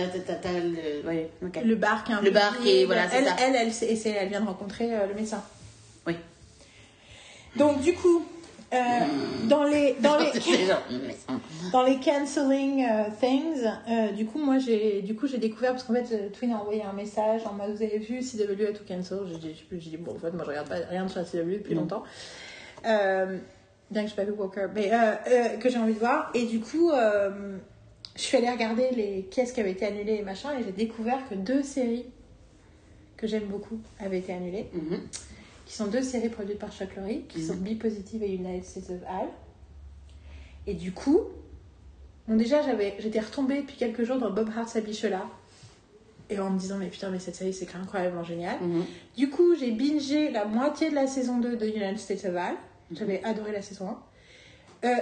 le. 0.00 1.06
Ouais, 1.06 1.30
ok. 1.42 1.60
Le 1.64 1.74
bar 1.74 2.04
qui 2.04 2.12
est 2.12 2.22
Le 2.22 2.30
bar 2.30 2.58
qui 2.60 2.70
est- 2.80 2.84
voilà, 2.84 3.08
c'est 3.08 3.18
elle, 3.18 3.24
ça. 3.26 3.36
elle, 3.40 3.54
elle, 3.56 3.72
c'est- 3.72 4.08
elle 4.10 4.28
vient 4.28 4.40
de 4.40 4.46
rencontrer 4.46 4.94
euh, 4.94 5.06
le 5.06 5.14
médecin. 5.14 5.42
Oui. 6.06 6.14
Donc 7.56 7.80
du 7.80 7.94
coup, 7.94 8.24
euh, 8.72 8.76
dans 9.44 9.64
les 9.64 9.94
dans 10.00 10.18
les 10.18 10.26
dans 11.72 11.82
les 11.82 11.96
canceling 11.98 12.84
euh, 12.84 13.04
things, 13.20 13.64
euh, 13.90 14.12
du 14.12 14.26
coup, 14.26 14.38
moi, 14.38 14.58
j'ai 14.58 15.02
du 15.02 15.14
coup 15.14 15.26
j'ai 15.26 15.38
découvert 15.38 15.72
parce 15.72 15.84
qu'en 15.84 15.94
fait, 15.94 16.12
euh, 16.14 16.28
Twin 16.30 16.52
a 16.52 16.56
envoyé 16.56 16.82
un 16.82 16.92
message 16.92 17.42
en 17.46 17.52
mode 17.54 17.70
vous 17.76 17.82
avez 17.82 17.98
vu 17.98 18.20
CW 18.20 18.66
a 18.68 18.72
tout 18.72 18.84
cancel. 18.86 19.18
J'ai 19.30 19.38
dit, 19.38 19.64
dit, 19.90 19.96
bon, 19.96 20.12
en 20.12 20.18
fait, 20.18 20.30
moi, 20.32 20.42
je 20.44 20.48
regarde 20.50 20.68
pas 20.68 20.76
rien 20.90 21.06
sur 21.08 21.20
la 21.20 21.24
CW 21.26 21.58
depuis 21.58 21.74
Mm. 21.74 21.78
longtemps. 21.78 22.02
Euh, 22.86 23.38
bien 23.90 24.02
que 24.04 24.10
j'ai 24.10 24.16
pas 24.16 24.24
vu 24.24 24.32
Walker, 24.32 24.66
mais 24.74 24.92
euh, 24.92 24.96
euh, 25.28 25.48
que 25.58 25.70
j'ai 25.70 25.78
envie 25.78 25.94
de 25.94 25.98
voir. 25.98 26.30
Et 26.34 26.44
du 26.44 26.60
coup, 26.60 26.90
je 28.16 28.22
suis 28.22 28.36
allée 28.36 28.50
regarder 28.50 28.90
les 28.90 29.22
pièces 29.22 29.52
qui 29.52 29.60
avaient 29.60 29.72
été 29.72 29.84
annulées 29.86 30.14
et 30.16 30.22
machin, 30.22 30.58
et 30.58 30.64
j'ai 30.64 30.72
découvert 30.72 31.28
que 31.28 31.34
deux 31.34 31.62
séries 31.62 32.06
que 33.16 33.26
j'aime 33.26 33.44
beaucoup 33.46 33.78
avaient 33.98 34.18
été 34.18 34.32
annulées, 34.32 34.66
Mhm. 34.72 35.00
qui 35.66 35.74
sont 35.74 35.86
deux 35.86 36.02
séries 36.02 36.28
produites 36.28 36.58
par 36.58 36.72
Chuck 36.72 36.94
Lorre, 36.96 37.08
qui 37.28 37.42
sont 37.44 37.54
Be 37.54 37.78
Positive 37.78 38.22
et 38.22 38.32
United 38.34 38.64
States 38.64 38.90
of 38.90 39.02
Al. 39.08 39.28
Et 40.66 40.74
du 40.74 40.92
coup, 40.92 41.20
bon 42.28 42.36
déjà 42.36 42.60
j'étais 42.98 43.20
retombée 43.20 43.60
depuis 43.62 43.76
quelques 43.76 44.02
jours 44.04 44.18
dans 44.18 44.30
Bob 44.30 44.50
Hart 44.56 44.68
Sabichola, 44.68 45.22
et 46.28 46.38
en 46.40 46.50
me 46.50 46.58
disant 46.58 46.76
mais 46.78 46.88
putain 46.88 47.10
mais 47.10 47.20
cette 47.20 47.36
série 47.36 47.52
c'est 47.54 47.72
incroyablement 47.76 48.24
génial. 48.24 48.60
Mhm. 48.60 48.84
Du 49.16 49.30
coup 49.30 49.54
j'ai 49.54 49.70
bingé 49.72 50.30
la 50.30 50.44
moitié 50.44 50.90
de 50.90 50.94
la 50.94 51.06
saison 51.06 51.38
2 51.38 51.56
de 51.56 51.66
United 51.66 51.98
States 51.98 52.24
of 52.24 52.36
Al, 52.36 52.54
j'avais 52.92 53.22
adoré 53.24 53.52
la 53.52 53.62
saison 53.62 53.88
1. 53.88 54.88
Euh, 54.88 54.94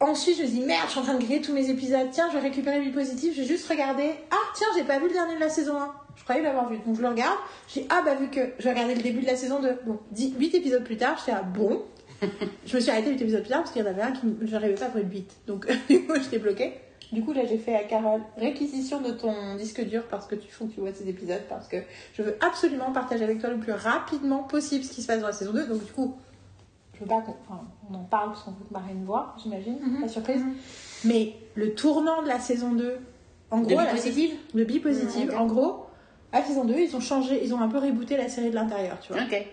ensuite 0.00 0.38
je 0.38 0.42
me 0.42 0.48
dis 0.48 0.60
merde 0.60 0.86
je 0.86 0.92
suis 0.92 1.00
en 1.00 1.04
train 1.04 1.14
de 1.14 1.22
griller 1.22 1.40
tous 1.40 1.52
mes 1.52 1.68
épisodes, 1.70 2.08
tiens 2.10 2.28
je 2.30 2.38
vais 2.38 2.42
récupérer 2.42 2.80
Be 2.80 2.92
Positive, 2.92 3.32
j'ai 3.34 3.44
juste 3.44 3.68
regardé, 3.68 4.10
ah 4.30 4.36
tiens 4.54 4.66
j'ai 4.76 4.84
pas 4.84 4.98
vu 4.98 5.06
le 5.06 5.12
dernier 5.12 5.34
de 5.36 5.40
la 5.40 5.48
saison 5.48 5.76
1. 5.76 5.94
Je 6.16 6.24
croyais 6.24 6.42
l'avoir 6.42 6.68
vu, 6.68 6.78
donc 6.84 6.96
je 6.96 7.00
le 7.00 7.08
regarde. 7.08 7.38
J'ai 7.66 7.86
ah 7.88 8.02
bah 8.04 8.14
vu 8.14 8.28
que 8.28 8.40
je 8.58 8.68
regardais 8.68 8.94
le 8.94 9.00
début 9.00 9.20
de 9.20 9.26
la 9.26 9.36
saison 9.36 9.60
2. 9.60 9.78
Bon, 9.86 9.98
8 10.14 10.54
épisodes 10.54 10.84
plus 10.84 10.98
tard, 10.98 11.16
j'étais 11.18 11.32
ah 11.32 11.42
bon? 11.42 11.82
je 12.66 12.76
me 12.76 12.80
suis 12.80 12.90
arrêtée 12.90 13.10
8 13.10 13.22
épisodes 13.22 13.40
plus 13.40 13.50
tard 13.50 13.60
parce 13.60 13.72
qu'il 13.72 13.82
y 13.82 13.84
en 13.84 13.88
avait 13.88 14.02
un 14.02 14.12
qui 14.12 14.20
je 14.42 14.50
n'arrivais 14.50 14.74
pas 14.74 14.86
à 14.86 14.90
le 14.94 15.04
8. 15.04 15.30
Donc 15.46 15.66
du 15.88 16.04
coup 16.04 16.14
j'étais 16.16 16.38
bloquée. 16.38 16.74
Du 17.12 17.24
coup 17.24 17.32
là 17.32 17.44
j'ai 17.48 17.58
fait 17.58 17.74
à 17.74 17.84
Carole 17.84 18.20
réquisition 18.36 19.00
de 19.00 19.10
ton 19.12 19.56
disque 19.56 19.82
dur 19.84 20.04
parce 20.10 20.26
que 20.26 20.34
tu 20.34 20.50
faut 20.52 20.66
que 20.66 20.74
tu 20.74 20.80
vois 20.80 20.92
ces 20.92 21.08
épisodes 21.08 21.42
parce 21.48 21.66
que 21.66 21.78
je 22.12 22.22
veux 22.22 22.36
absolument 22.40 22.92
partager 22.92 23.24
avec 23.24 23.40
toi 23.40 23.50
le 23.50 23.58
plus 23.58 23.72
rapidement 23.72 24.42
possible 24.44 24.84
ce 24.84 24.92
qui 24.92 25.02
se 25.02 25.06
passe 25.06 25.20
dans 25.20 25.26
la 25.26 25.32
saison 25.32 25.52
2. 25.52 25.66
Donc 25.66 25.84
du 25.84 25.92
coup 25.92 26.16
je 27.00 27.04
veux 27.04 27.08
pas 27.08 27.22
qu'on 27.22 27.34
enfin, 27.48 27.62
on 27.90 27.94
en 27.94 28.04
parle 28.04 28.32
parce 28.32 28.42
qu'on 28.42 28.50
veut 28.50 28.64
que 28.68 28.74
Marine 28.74 29.04
voit, 29.04 29.34
j'imagine, 29.42 29.78
la 30.02 30.08
surprise. 30.08 30.42
Mais 31.04 31.34
le 31.54 31.74
tournant 31.74 32.22
de 32.22 32.28
la 32.28 32.38
saison 32.38 32.72
2 32.72 32.98
En 33.50 33.60
gros, 33.60 33.70
de 33.70 34.64
bi 34.64 34.80
positive. 34.80 35.30
Ouais, 35.30 35.34
en 35.34 35.46
gros, 35.46 35.86
à 36.30 36.40
la 36.40 36.44
saison 36.44 36.64
2, 36.64 36.74
ils 36.78 36.94
ont 36.94 37.00
changé, 37.00 37.42
ils 37.42 37.54
ont 37.54 37.60
un 37.60 37.68
peu 37.68 37.78
rebooté 37.78 38.18
la 38.18 38.28
série 38.28 38.50
de 38.50 38.54
l'intérieur, 38.54 38.98
tu 39.00 39.14
vois. 39.14 39.22
Ok. 39.22 39.46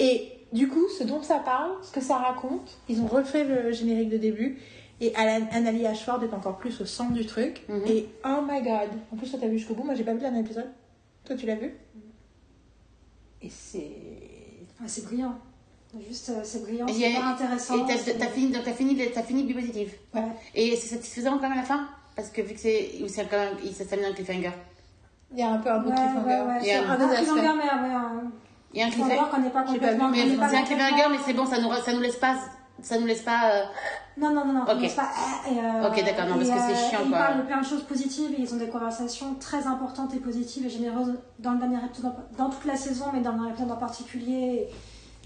Et 0.00 0.32
du 0.52 0.68
coup, 0.68 0.86
ce 0.98 1.04
dont 1.04 1.22
ça 1.22 1.38
parle, 1.38 1.72
ce 1.82 1.92
que 1.92 2.02
ça 2.02 2.18
raconte, 2.18 2.78
ils 2.90 3.00
ont 3.00 3.06
refait 3.06 3.44
le 3.44 3.72
générique 3.72 4.10
de 4.10 4.18
début. 4.18 4.58
Et 5.00 5.16
Annalie 5.16 5.86
Ashford 5.86 6.22
est 6.22 6.34
encore 6.34 6.58
plus 6.58 6.80
au 6.80 6.84
centre 6.84 7.14
du 7.14 7.24
truc. 7.24 7.62
Mhm. 7.68 7.86
Et 7.86 8.08
oh 8.24 8.40
my 8.46 8.62
god. 8.62 8.90
En 9.12 9.16
plus, 9.16 9.30
toi, 9.30 9.38
t'as 9.40 9.48
vu 9.48 9.58
jusqu'au 9.58 9.74
bout. 9.74 9.82
Moi, 9.82 9.94
j'ai 9.94 10.04
pas 10.04 10.12
vu 10.12 10.18
le 10.18 10.22
dernier 10.22 10.40
épisode. 10.40 10.70
Toi, 11.24 11.36
tu 11.36 11.46
l'as 11.46 11.56
vu? 11.56 11.74
Et 13.40 13.48
c'est. 13.48 13.90
Ah, 14.78 14.84
c'est 14.86 15.04
brillant. 15.04 15.34
Juste, 16.08 16.30
euh, 16.30 16.40
c'est 16.42 16.62
brillant, 16.62 16.86
c'est 16.88 16.94
hyper 17.10 17.26
intéressant. 17.26 17.86
Et 17.86 17.92
t'as- 18.18 18.26
fini, 18.28 18.50
donc 18.50 18.62
t'as 18.64 18.72
fini, 18.72 18.94
le- 18.94 19.10
t'as 19.12 19.22
fini 19.22 19.42
Be 19.44 19.54
Positive. 19.54 19.92
Ouais. 20.14 20.22
Et 20.54 20.74
c'est 20.76 20.94
satisfaisant 20.94 21.32
quand 21.32 21.42
même 21.42 21.52
à 21.52 21.56
la 21.56 21.62
fin? 21.62 21.86
Parce 22.16 22.28
que 22.30 22.40
vu 22.40 22.54
que 22.54 22.60
c'est. 22.60 22.92
Ou 23.02 23.08
c'est 23.08 23.26
quand 23.30 23.36
même. 23.38 23.56
Ça 23.74 23.84
termine 23.84 24.06
en 24.08 24.14
cliffhanger. 24.14 24.52
Il 25.32 25.38
y 25.38 25.42
a 25.42 25.50
un 25.50 25.58
peu 25.58 25.70
un 25.70 25.82
Ouais, 25.82 25.88
ouais, 25.90 25.94
cliffhanger. 25.94 26.28
ouais. 26.28 26.58
Il 26.62 26.66
y 26.66 26.72
a 26.72 26.82
un 26.82 26.90
un 26.90 27.08
cliffhanger, 27.08 27.42
mais 27.56 27.64
ouais, 27.64 27.94
un- 27.94 28.22
Il 28.74 28.80
y 28.80 28.82
a 28.82 28.86
un 28.86 28.90
cliffhanger. 28.90 29.16
qu'on 29.30 29.40
n'est 29.40 29.50
pas 29.50 29.62
pas 29.62 29.70
vu, 29.72 29.78
complètement. 29.78 30.08
Mais 30.08 30.22
qu'on 30.22 30.28
n'est 30.30 30.36
pas 30.36 30.48
c'est 30.48 30.56
un 30.56 30.62
cliffhanger, 30.62 31.04
mais 31.10 31.18
c'est 31.26 31.32
bon, 31.34 31.44
ça 31.46 31.60
nous, 31.60 31.70
ça 31.74 31.92
nous 31.92 32.00
laisse 32.00 32.16
pas. 32.16 32.36
Ça 32.80 32.98
nous 32.98 33.06
laisse 33.06 33.22
pas. 33.22 33.50
euh, 33.52 33.62
Non, 34.16 34.30
non, 34.34 34.44
non, 34.46 34.52
non. 34.54 34.62
Ok. 34.62 34.78
c'est 34.88 34.96
pas, 34.96 35.02
euh, 35.02 35.52
et, 35.52 35.58
euh, 35.58 35.88
Ok, 35.88 36.04
d'accord, 36.04 36.26
non, 36.26 36.40
et, 36.40 36.48
parce 36.48 36.50
que 36.68 36.74
c'est 36.74 36.84
euh, 36.86 36.90
chiant, 36.90 36.98
Ils 37.04 37.10
quoi. 37.10 37.18
parlent 37.18 37.36
de 37.38 37.42
plein 37.42 37.60
de 37.60 37.66
choses 37.66 37.82
positives 37.84 38.32
et 38.32 38.40
ils 38.40 38.52
ont 38.54 38.56
des 38.56 38.68
conversations 38.68 39.34
très 39.38 39.66
importantes 39.66 40.12
et 40.14 40.18
positives 40.18 40.66
et 40.66 40.70
généreuses 40.70 41.14
dans 41.38 41.52
le 41.52 41.58
dernier 41.58 41.84
épisode, 41.84 42.14
dans 42.36 42.48
toute 42.50 42.64
la 42.64 42.76
saison, 42.76 43.06
mais 43.12 43.20
dans 43.20 43.32
le 43.32 43.36
dernier 43.38 43.50
épisode 43.52 43.70
en 43.70 43.76
particulier. 43.76 44.32
Et 44.32 44.68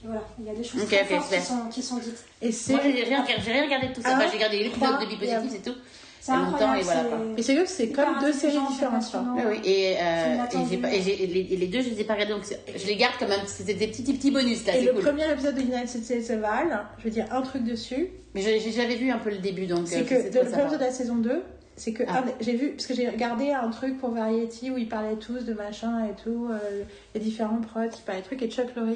voilà, 0.05 0.23
il 0.39 0.47
y 0.47 0.51
a 0.51 0.55
des 0.55 0.63
choses 0.65 0.85
très 0.87 1.05
fortes 1.05 1.33
qui 1.35 1.41
sont, 1.41 1.69
qui 1.71 1.83
sont 1.83 1.97
dites. 1.99 2.25
Et 2.43 2.53
c'est. 2.53 2.73
Moi, 2.75 2.83
j'ai 2.85 3.03
rien, 3.05 3.25
j'ai 3.45 3.53
rien 3.53 3.65
regardé 3.65 3.89
de 3.89 3.95
tout 3.95 4.03
ça. 4.03 4.09
Ah 4.13 4.17
Enfin, 4.17 4.27
j'ai 4.31 4.37
regardé 4.37 4.59
l'épisode 4.59 4.89
Trois, 4.89 4.99
de 5.01 5.07
Be 5.07 5.13
et 5.13 5.17
Positive, 5.17 5.51
c'est 5.51 5.71
tout. 5.71 5.77
C'est 6.21 6.33
longtemps, 6.33 6.71
incroyable. 6.73 6.79
et 6.81 6.83
voilà. 6.83 7.25
Et 7.37 7.43
c'est 7.43 7.55
que 7.55 7.67
c'est 7.67 7.89
comme 7.91 8.19
deux 8.21 8.33
séries 8.33 8.59
différentes. 8.69 9.05
Oui, 9.37 9.43
oui. 9.49 9.61
Et, 9.65 9.95
euh, 10.01 10.45
et, 10.93 11.27
les, 11.29 11.41
et 11.53 11.57
les 11.57 11.67
deux, 11.69 11.83
je 11.83 11.91
les 11.91 12.01
ai 12.01 12.05
pas 12.05 12.15
regardés, 12.15 12.33
donc 12.33 12.43
je 12.75 12.87
les 12.87 12.97
garde 12.97 13.17
comme 13.19 13.31
un 13.31 13.39
petit, 13.39 13.53
c'était 13.53 13.75
des 13.75 13.87
petits, 13.87 14.03
petits 14.03 14.31
bonus 14.33 14.67
là, 14.67 14.75
Et 14.77 14.81
c'est 14.81 14.87
le 14.87 14.93
cool. 14.95 15.03
premier 15.03 15.31
épisode 15.31 15.55
de 15.55 15.61
United 15.61 16.03
States 16.03 16.31
of 16.31 16.45
Al, 16.45 16.81
je 16.99 17.05
veux 17.05 17.11
dire 17.11 17.27
un 17.31 17.43
truc 17.43 17.63
dessus, 17.63 18.09
Mais 18.35 18.41
j'avais 18.43 18.97
vu 18.97 19.11
un 19.13 19.19
peu 19.19 19.31
le 19.31 19.39
début, 19.39 19.67
donc 19.67 19.87
c'est 19.87 20.01
euh, 20.01 20.05
que 20.05 20.15
de 20.29 20.31
de 20.33 20.39
le 20.41 20.51
premier 20.51 20.63
épisode 20.63 20.81
de 20.81 20.85
la 20.85 20.91
saison 20.91 21.15
2, 21.17 21.43
c'est 21.77 21.93
que 21.93 22.03
Ah. 22.09 22.23
des- 22.23 22.45
j'ai 22.45 22.57
vu, 22.57 22.71
parce 22.73 22.87
que 22.89 22.95
j'ai 22.95 23.09
regardé 23.09 23.53
un 23.53 23.69
truc 23.71 23.97
pour 23.99 24.11
Variety 24.11 24.73
où 24.73 24.79
ils 24.79 24.89
parlaient 24.89 25.15
tous 25.17 25.45
de 25.45 25.53
machin 25.55 26.07
et 26.07 26.21
tout, 26.25 26.49
euh, 26.51 26.83
les 27.15 27.21
différents 27.21 27.61
prods 27.61 27.89
qui 27.93 28.03
parlaient 28.03 28.23
de 28.23 28.27
trucs, 28.27 28.43
et 28.43 28.49
Chuck 28.49 28.75
Lorre 28.75 28.89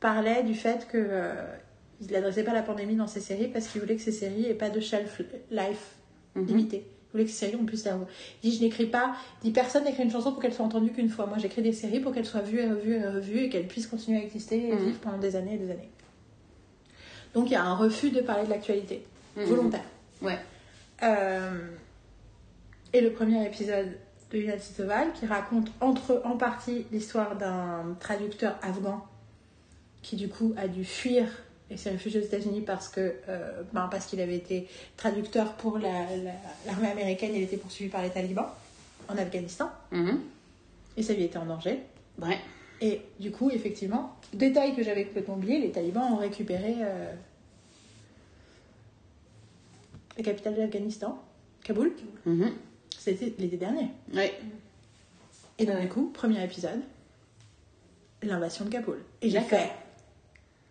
parlait 0.00 0.42
du 0.42 0.54
fait 0.54 0.86
que 0.88 0.98
euh, 0.98 1.34
il 2.00 2.10
n'adressait 2.12 2.42
pas 2.44 2.52
la 2.52 2.62
pandémie 2.62 2.96
dans 2.96 3.06
ses 3.06 3.20
séries 3.20 3.48
parce 3.48 3.66
qu'il 3.68 3.80
voulait 3.80 3.96
que 3.96 4.02
ces 4.02 4.12
séries 4.12 4.46
aient 4.46 4.54
pas 4.54 4.70
de 4.70 4.80
shelf 4.80 5.20
life 5.50 5.94
Mhm. 6.34 6.46
limité. 6.46 6.76
Il 6.86 7.12
voulait 7.12 7.24
que 7.24 7.30
ces 7.30 7.46
séries, 7.46 7.56
on 7.58 7.64
puisse 7.64 7.84
la 7.86 7.96
Il 8.42 8.50
dit, 8.50 8.56
je 8.58 8.62
n'écris 8.62 8.86
pas, 8.86 9.14
il 9.42 9.46
dit, 9.46 9.50
personne 9.52 9.84
n'écrit 9.84 10.02
une 10.02 10.10
chanson 10.10 10.32
pour 10.32 10.42
qu'elle 10.42 10.52
soit 10.52 10.66
entendue 10.66 10.90
qu'une 10.92 11.08
fois. 11.08 11.24
Moi, 11.24 11.38
j'écris 11.38 11.62
des 11.62 11.72
séries 11.72 12.00
pour 12.00 12.12
qu'elles 12.12 12.26
soient 12.26 12.42
vues 12.42 12.58
et 12.60 12.68
revues 12.68 12.96
et 12.96 13.06
revues 13.06 13.38
et 13.44 13.48
qu'elles 13.48 13.66
puissent 13.68 13.86
continuer 13.86 14.18
à 14.20 14.22
exister 14.22 14.68
et 14.68 14.72
Mhm. 14.74 14.84
vivre 14.84 14.98
pendant 14.98 15.16
des 15.16 15.34
années 15.34 15.54
et 15.54 15.58
des 15.58 15.70
années. 15.70 15.88
Donc, 17.32 17.46
il 17.48 17.52
y 17.52 17.56
a 17.56 17.62
un 17.64 17.74
refus 17.74 18.10
de 18.10 18.20
parler 18.20 18.44
de 18.44 18.50
l'actualité, 18.50 19.02
Mhm. 19.36 19.44
volontaire. 19.44 19.84
Ouais. 20.20 20.38
Euh, 21.02 21.50
et 22.92 23.00
le 23.00 23.10
premier 23.12 23.46
épisode 23.46 23.88
de 24.30 24.38
United 24.38 24.60
States 24.60 24.80
of 24.86 24.90
Al 24.92 25.12
qui 25.12 25.24
raconte 25.26 25.68
entre, 25.80 26.20
en 26.24 26.36
partie 26.36 26.84
l'histoire 26.92 27.36
d'un 27.36 27.96
traducteur 28.00 28.58
afghan 28.62 29.02
qui 30.06 30.14
du 30.14 30.28
coup 30.28 30.54
a 30.56 30.68
dû 30.68 30.84
fuir 30.84 31.26
et 31.68 31.76
s'est 31.76 31.90
réfugié 31.90 32.20
aux 32.20 32.24
États-Unis 32.24 32.60
parce 32.60 32.88
que 32.88 33.14
euh, 33.28 33.62
ben, 33.72 33.88
parce 33.90 34.06
qu'il 34.06 34.20
avait 34.20 34.36
été 34.36 34.68
traducteur 34.96 35.54
pour 35.54 35.78
la- 35.78 36.16
la- 36.16 36.30
l'armée 36.64 36.88
américaine, 36.92 37.32
il 37.34 37.42
était 37.42 37.56
poursuivi 37.56 37.90
par 37.90 38.02
les 38.02 38.10
talibans 38.10 38.46
en 39.08 39.18
Afghanistan 39.18 39.68
Mhm. 39.90 40.20
et 40.96 41.02
sa 41.02 41.14
vie 41.14 41.24
était 41.24 41.38
en 41.38 41.46
danger. 41.46 41.80
Ouais. 42.22 42.38
Et 42.80 43.00
du 43.18 43.32
coup, 43.32 43.50
effectivement, 43.50 44.14
détail 44.32 44.76
que 44.76 44.84
j'avais 44.84 45.06
complètement 45.06 45.34
oublié, 45.34 45.58
les 45.58 45.72
talibans 45.72 46.12
ont 46.12 46.16
récupéré 46.18 46.76
euh, 46.82 47.12
la 50.16 50.22
capitale 50.22 50.54
de 50.54 50.60
l'Afghanistan, 50.60 51.20
Kaboul. 51.64 51.92
Mhm. 52.26 52.52
C'était 52.96 53.32
l'été 53.38 53.56
dernier. 53.56 53.88
Ouais. 54.14 54.38
Et 55.58 55.66
donc, 55.66 55.80
du 55.80 55.88
coup, 55.88 56.10
premier 56.14 56.44
épisode, 56.44 56.80
l'invasion 58.22 58.64
de 58.66 58.70
Kaboul. 58.70 59.02
Et 59.22 59.30
j'ai 59.30 59.40
fait. 59.40 59.70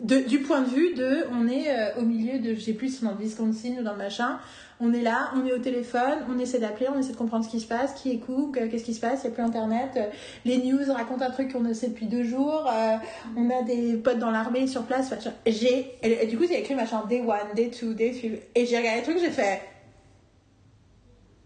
De, 0.02 0.18
du 0.20 0.40
point 0.40 0.62
de 0.62 0.70
vue 0.70 0.94
de, 0.94 1.26
on 1.32 1.48
est 1.48 1.70
euh, 1.70 2.00
au 2.00 2.02
milieu 2.02 2.40
de, 2.40 2.54
je 2.54 2.60
sais 2.60 2.74
plus 2.74 2.98
si 2.98 3.06
dans 3.06 3.12
le 3.12 3.18
Wisconsin 3.18 3.78
ou 3.80 3.84
dans 3.84 3.94
le 3.94 3.98
machin, 3.98 4.40
on 4.80 4.94
est 4.94 5.02
là, 5.02 5.32
on 5.36 5.46
est 5.46 5.54
au 5.54 5.60
téléphone, 5.60 6.26
on 6.30 6.38
essaie 6.38 6.60
d'appeler, 6.60 6.88
on 6.94 7.00
essaie 7.00 7.14
de 7.14 7.18
comprendre 7.18 7.46
ce 7.46 7.50
qui 7.50 7.62
se 7.62 7.68
passe, 7.68 7.94
qui 7.94 8.12
est 8.12 8.22
euh, 8.30 8.68
qu'est-ce 8.70 8.84
qui 8.84 8.94
se 8.94 9.00
passe, 9.00 9.22
il 9.24 9.28
n'y 9.28 9.34
a 9.34 9.36
plus 9.36 9.44
internet, 9.44 9.92
euh, 9.96 10.08
les 10.44 10.58
news 10.58 10.92
racontent 10.92 11.24
un 11.24 11.32
truc 11.32 11.54
qu'on 11.54 11.74
sait 11.74 11.88
depuis 11.88 12.08
deux 12.08 12.24
jours, 12.24 12.70
euh, 12.70 12.98
on 13.38 13.50
a 13.50 13.64
des 13.64 13.94
potes 13.96 14.20
dans 14.20 14.32
l'armée 14.32 14.68
sur 14.68 14.84
place, 14.84 15.12
machin. 15.12 15.32
j'ai, 15.46 15.96
et, 16.04 16.24
et 16.24 16.28
du 16.28 16.38
coup, 16.38 16.46
j'ai 16.48 16.60
écrit 16.60 16.76
machin 16.76 17.04
day 17.08 17.22
one, 17.22 17.56
day 17.56 17.70
two, 17.70 17.94
day 17.94 18.12
three, 18.12 18.42
et 18.54 18.66
j'ai 18.66 18.78
regardé 18.78 19.00
le 19.00 19.04
truc, 19.04 19.18
j'ai 19.20 19.32
fait. 19.32 19.62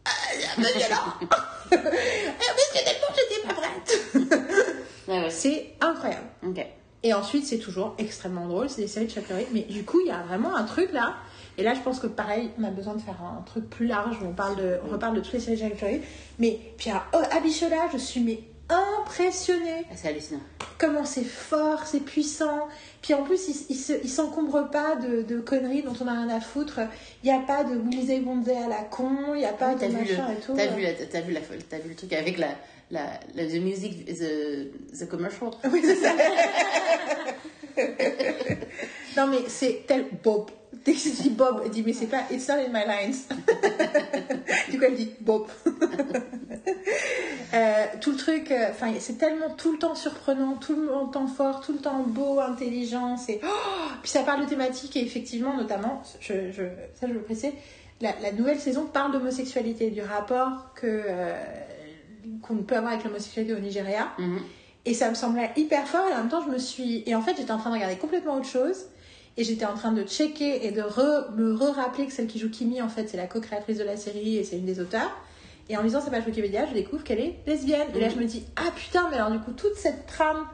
Ah, 0.05 0.09
c'est 0.55 0.77
violent! 0.77 1.29
Parce 1.69 2.69
que 2.73 2.83
tellement 2.83 3.13
j'étais 3.15 3.47
pas 3.47 3.53
prête! 3.53 4.79
Ouais. 5.07 5.29
C'est 5.29 5.73
incroyable. 5.81 6.27
Ok. 6.45 6.65
Et 7.03 7.13
ensuite, 7.13 7.45
c'est 7.45 7.59
toujours 7.59 7.95
extrêmement 7.97 8.47
drôle. 8.47 8.69
C'est 8.69 8.81
des 8.81 8.87
séries 8.87 9.07
de 9.07 9.13
Lorre. 9.15 9.45
Mais 9.53 9.61
du 9.61 9.83
coup, 9.83 9.99
il 10.01 10.07
y 10.07 10.11
a 10.11 10.21
vraiment 10.21 10.55
un 10.55 10.63
truc 10.63 10.91
là. 10.91 11.15
Et 11.57 11.63
là, 11.63 11.73
je 11.73 11.79
pense 11.81 11.99
que 11.99 12.07
pareil, 12.07 12.51
on 12.59 12.63
a 12.63 12.69
besoin 12.71 12.95
de 12.95 13.01
faire 13.01 13.21
un 13.21 13.41
truc 13.43 13.69
plus 13.69 13.87
large 13.87 14.17
où 14.21 14.25
on, 14.25 14.33
parle 14.33 14.55
de, 14.57 14.77
on 14.87 14.91
reparle 14.91 15.15
de 15.15 15.21
toutes 15.21 15.33
les 15.33 15.39
séries 15.39 15.57
de 15.57 15.63
Lorre. 15.81 16.01
Mais 16.39 16.59
puis 16.77 16.89
à 16.89 17.03
oh, 17.13 17.17
Abichola, 17.31 17.87
je 17.93 17.97
suis 17.97 18.21
mais 18.21 18.43
impressionnée. 18.69 19.85
Ah, 19.89 19.93
c'est 19.95 20.09
hallucinant. 20.09 20.41
Comment 20.77 21.03
c'est 21.03 21.23
fort, 21.25 21.85
c'est 21.85 21.99
puissant. 22.01 22.67
Puis 23.01 23.13
en 23.13 23.23
plus, 23.23 23.47
il, 23.49 23.55
il, 23.69 23.75
se- 23.75 24.01
il 24.03 24.09
s'encombre 24.09 24.69
pas 24.69 24.95
de, 24.95 25.23
de 25.23 25.39
conneries 25.39 25.83
dont 25.83 25.93
on 26.01 26.07
a 26.07 26.13
rien 26.13 26.29
à 26.29 26.39
foutre. 26.39 26.79
Il 27.23 27.29
n'y 27.31 27.35
a 27.35 27.41
pas 27.41 27.63
de 27.63 27.75
Willy 27.75 28.19
Bonze 28.21 28.47
à 28.49 28.67
la 28.69 28.83
con. 28.83 29.33
Il 29.33 29.39
n'y 29.39 29.45
a 29.45 29.53
pas 29.53 29.73
T'as 29.75 29.87
de 29.87 29.93
machin 29.93 30.27
le, 30.29 30.33
et 30.37 30.39
tout. 30.39 30.53
t'as 30.55 30.67
vu, 30.67 30.81
vu, 31.27 31.33
la, 31.33 31.39
vu 31.79 31.89
le 31.89 31.95
truc 31.95 32.13
avec 32.13 32.37
la, 32.37 32.49
la, 32.91 33.19
la 33.35 33.45
the 33.45 33.59
music, 33.59 34.05
the, 34.05 34.71
the 34.97 35.07
commercial. 35.07 35.51
Oui, 35.71 35.81
c'est 35.83 35.95
ça. 35.95 36.13
non, 39.17 39.27
mais 39.27 39.47
c'est 39.47 39.83
tel 39.87 40.05
Bob. 40.23 40.49
Dès 40.85 40.93
que 40.93 40.99
je 40.99 41.09
dis 41.21 41.29
Bob, 41.29 41.61
elle 41.63 41.71
dit, 41.71 41.83
mais 41.85 41.93
c'est 41.93 42.07
pas, 42.07 42.23
it's 42.31 42.47
not 42.47 42.55
in 42.55 42.69
my 42.69 42.85
lines. 42.85 43.15
du 44.71 44.77
coup, 44.77 44.85
elle 44.85 44.95
dit 44.95 45.13
Bob. 45.21 45.47
Euh, 47.51 47.85
tout 47.99 48.11
le 48.11 48.17
truc, 48.17 48.51
euh, 48.51 48.67
enfin, 48.69 48.93
c'est 48.99 49.17
tellement 49.17 49.49
tout 49.49 49.71
le 49.71 49.79
temps 49.79 49.95
surprenant, 49.95 50.53
tout 50.57 50.75
le 50.75 51.11
temps 51.11 51.25
fort, 51.25 51.61
tout 51.61 51.73
le 51.73 51.79
temps 51.79 52.03
beau, 52.03 52.39
intelligent. 52.39 53.17
C'est, 53.17 53.41
puis 54.03 54.11
ça 54.11 54.21
parle 54.21 54.43
de 54.43 54.49
thématiques 54.49 54.95
et 54.95 55.01
effectivement, 55.03 55.57
notamment, 55.57 56.03
je, 56.19 56.51
je, 56.51 56.63
ça 56.93 57.07
je 57.07 57.13
veux 57.13 57.21
préciser, 57.21 57.55
la, 58.01 58.13
la 58.21 58.31
nouvelle 58.33 58.59
saison 58.59 58.85
parle 58.85 59.13
d'homosexualité, 59.13 59.89
du 59.89 60.01
rapport 60.01 60.73
que 60.75 60.85
euh, 60.85 61.33
qu'on 62.41 62.57
peut 62.57 62.75
avoir 62.77 62.93
avec 62.93 63.05
l'homosexualité 63.05 63.53
au 63.53 63.59
Nigeria. 63.59 64.09
Mhm. 64.17 64.39
Et 64.85 64.93
ça 64.93 65.09
me 65.09 65.15
semblait 65.15 65.51
hyper 65.57 65.87
fort 65.87 66.05
et 66.09 66.13
en 66.13 66.17
même 66.19 66.29
temps 66.29 66.41
je 66.45 66.51
me 66.51 66.57
suis... 66.57 67.03
Et 67.05 67.13
en 67.15 67.21
fait 67.21 67.35
j'étais 67.37 67.51
en 67.51 67.57
train 67.57 67.69
de 67.69 67.75
regarder 67.75 67.97
complètement 67.97 68.35
autre 68.35 68.47
chose 68.47 68.85
et 69.37 69.43
j'étais 69.43 69.65
en 69.65 69.73
train 69.75 69.91
de 69.91 70.03
checker 70.03 70.65
et 70.65 70.71
de 70.71 70.81
re- 70.81 71.33
me 71.35 71.53
re-rappeler 71.53 72.05
que 72.07 72.13
celle 72.13 72.27
qui 72.27 72.39
joue 72.39 72.49
Kimi 72.49 72.81
en 72.81 72.89
fait 72.89 73.07
c'est 73.07 73.17
la 73.17 73.27
co-créatrice 73.27 73.77
de 73.77 73.83
la 73.83 73.97
série 73.97 74.37
et 74.37 74.43
c'est 74.43 74.57
une 74.57 74.65
des 74.65 74.79
auteurs. 74.79 75.11
Et 75.69 75.77
en 75.77 75.81
lisant 75.83 76.01
sa 76.01 76.09
page 76.09 76.25
Wikipédia 76.25 76.65
je 76.65 76.73
découvre 76.73 77.03
qu'elle 77.03 77.19
est 77.19 77.35
lesbienne. 77.45 77.87
Et 77.93 77.99
là 77.99 78.09
je 78.09 78.15
me 78.15 78.23
dis 78.25 78.43
ah 78.55 78.71
putain 78.75 79.07
mais 79.11 79.17
alors 79.17 79.31
du 79.31 79.39
coup 79.39 79.51
toute 79.51 79.75
cette 79.75 80.05
trame 80.07 80.45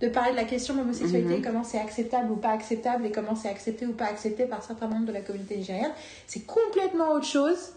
de 0.00 0.08
parler 0.08 0.30
de 0.32 0.36
la 0.36 0.44
question 0.44 0.74
de 0.74 0.78
l'homosexualité, 0.80 1.36
Mhm. 1.36 1.42
comment 1.44 1.64
c'est 1.64 1.78
acceptable 1.78 2.30
ou 2.32 2.36
pas 2.36 2.50
acceptable 2.50 3.04
et 3.06 3.10
comment 3.10 3.34
c'est 3.34 3.48
accepté 3.50 3.84
ou 3.86 3.92
pas 3.92 4.06
accepté 4.06 4.44
par 4.44 4.62
certains 4.62 4.86
membres 4.88 5.04
de 5.06 5.12
la 5.12 5.20
communauté 5.20 5.56
nigérienne, 5.56 5.92
c'est 6.26 6.46
complètement 6.46 7.12
autre 7.12 7.26
chose. 7.26 7.72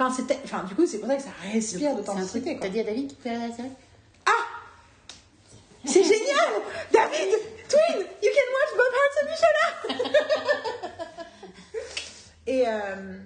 Enfin, 0.00 0.14
c'était... 0.16 0.38
enfin 0.44 0.64
du 0.64 0.74
coup 0.74 0.86
c'est 0.86 0.98
pour 0.98 1.08
ça 1.08 1.16
que 1.16 1.22
ça 1.22 1.28
respire 1.52 1.94
d'authenticité. 1.96 2.58
T'as 2.60 2.68
dit 2.70 2.80
à 2.80 2.84
David 2.84 3.08
qu'il 3.08 3.16
pouvait 3.18 3.34
regarder 3.34 3.50
la 3.50 3.56
série 3.56 3.70
C'est 5.84 6.02
génial 6.02 6.48
David 6.92 7.34
Twin 7.68 8.06
You 8.22 8.30
can 8.34 8.48
watch 8.56 8.72
Bob 8.76 8.92
Hearts 8.96 9.18
and 9.22 9.28
Michela 9.30 10.10
Et 12.46 12.64
euh, 12.66 13.18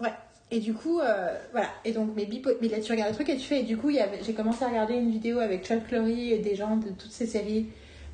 ouais. 0.00 0.12
Et 0.50 0.60
du 0.60 0.72
coup, 0.74 1.00
euh, 1.00 1.36
voilà. 1.52 1.68
Et 1.84 1.92
donc, 1.92 2.10
mais, 2.16 2.24
bipo- 2.24 2.56
mais 2.60 2.68
là, 2.68 2.80
tu 2.80 2.90
regardes 2.92 3.10
le 3.10 3.14
truc 3.14 3.28
et 3.28 3.36
tu 3.36 3.46
fais. 3.46 3.60
Et 3.60 3.64
du 3.64 3.76
coup, 3.76 3.88
avait- 3.88 4.22
j'ai 4.22 4.32
commencé 4.34 4.64
à 4.64 4.68
regarder 4.68 4.94
une 4.94 5.10
vidéo 5.10 5.40
avec 5.40 5.66
Chuck 5.66 5.90
Lorre 5.90 6.06
et 6.08 6.38
des 6.38 6.54
gens 6.54 6.76
de 6.76 6.90
toutes 6.90 7.12
ces 7.12 7.26
séries. 7.26 7.66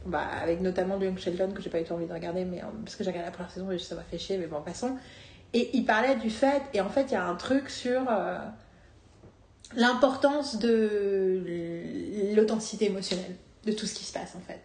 Bah, 0.04 0.26
avec 0.42 0.60
notamment 0.60 0.98
Young 1.00 1.16
Sheldon 1.16 1.52
que 1.52 1.62
j'ai 1.62 1.70
pas 1.70 1.80
eu 1.80 1.84
envie 1.90 2.06
de 2.06 2.12
regarder, 2.12 2.44
mais 2.44 2.58
euh, 2.58 2.64
parce 2.84 2.96
que 2.96 3.04
j'ai 3.04 3.10
regardé 3.10 3.26
la 3.30 3.32
première 3.32 3.52
saison 3.52 3.70
et 3.70 3.78
ça 3.78 3.94
m'a 3.94 4.02
fait 4.02 4.18
chier, 4.18 4.36
mais 4.36 4.46
bon, 4.46 4.60
passons. 4.60 4.96
Et 5.54 5.70
il 5.76 5.84
parlait 5.84 6.16
du 6.16 6.30
fait, 6.30 6.62
et 6.72 6.80
en 6.80 6.88
fait, 6.88 7.06
il 7.10 7.12
y 7.12 7.16
a 7.16 7.24
un 7.24 7.34
truc 7.34 7.68
sur 7.68 8.10
euh, 8.10 8.38
l'importance 9.76 10.58
de 10.58 12.34
l'authenticité 12.34 12.86
émotionnelle 12.86 13.36
de 13.64 13.72
tout 13.72 13.86
ce 13.86 13.94
qui 13.94 14.04
se 14.04 14.12
passe, 14.12 14.34
en 14.34 14.40
fait. 14.40 14.60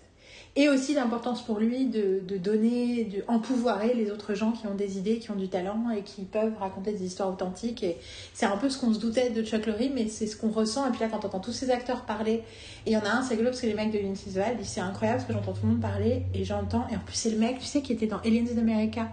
Et 0.59 0.69
aussi 0.69 0.95
l'importance 0.95 1.43
pour 1.45 1.59
lui 1.59 1.85
de, 1.85 2.19
de 2.27 2.37
donner, 2.37 3.03
de 3.03 3.23
empouvoirer 3.27 3.93
les 3.93 4.09
autres 4.09 4.33
gens 4.33 4.51
qui 4.51 4.65
ont 4.65 4.73
des 4.73 4.97
idées, 4.97 5.19
qui 5.19 5.29
ont 5.29 5.35
du 5.35 5.49
talent 5.49 5.91
et 5.95 6.01
qui 6.01 6.23
peuvent 6.23 6.57
raconter 6.59 6.93
des 6.93 7.05
histoires 7.05 7.29
authentiques. 7.29 7.83
Et 7.83 7.97
c'est 8.33 8.47
un 8.47 8.57
peu 8.57 8.67
ce 8.67 8.79
qu'on 8.79 8.91
se 8.91 8.99
doutait 8.99 9.29
de 9.29 9.43
Chuck 9.43 9.67
Lorre, 9.67 9.77
mais 9.93 10.07
c'est 10.07 10.25
ce 10.25 10.35
qu'on 10.35 10.49
ressent. 10.49 10.87
Et 10.87 10.89
puis 10.89 10.99
là, 11.01 11.09
quand 11.11 11.19
on 11.23 11.27
entend 11.27 11.39
tous 11.39 11.51
ces 11.53 11.69
acteurs 11.69 12.01
parler, 12.05 12.41
et 12.87 12.87
il 12.87 12.91
y 12.93 12.97
en 12.97 13.01
a 13.01 13.09
un, 13.09 13.21
c'est 13.21 13.35
rigolo 13.35 13.49
parce 13.51 13.61
que 13.61 13.67
les 13.67 13.75
mecs 13.75 13.91
de 13.91 13.99
Lindsay 13.99 14.31
Val 14.31 14.57
disent 14.57 14.67
c'est 14.69 14.79
incroyable 14.81 15.19
parce 15.19 15.27
que 15.27 15.33
j'entends 15.33 15.53
tout 15.53 15.63
le 15.67 15.73
monde 15.73 15.81
parler 15.81 16.23
et 16.33 16.43
j'entends. 16.43 16.87
Et 16.91 16.95
en 16.95 16.99
plus, 17.05 17.13
c'est 17.15 17.29
le 17.29 17.37
mec, 17.37 17.59
tu 17.59 17.65
sais, 17.65 17.81
qui 17.83 17.93
était 17.93 18.07
dans 18.07 18.17
Aliens 18.25 18.45
in 18.51 18.57
America, 18.57 19.09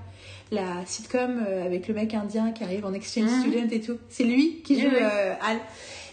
la 0.51 0.87
sitcom 0.87 1.45
euh, 1.47 1.63
avec 1.67 1.89
le 1.89 1.95
mec 1.95 2.15
indien 2.15 2.53
qui 2.53 2.65
arrive 2.65 2.87
en 2.87 2.95
exchange 2.95 3.25
Mhm. 3.31 3.41
student 3.41 3.69
et 3.71 3.81
tout. 3.81 3.99
C'est 4.09 4.25
lui 4.25 4.63
qui 4.65 4.77
Oui, 4.77 4.81
joue 4.83 4.89
euh, 4.89 5.35
Al. 5.43 5.59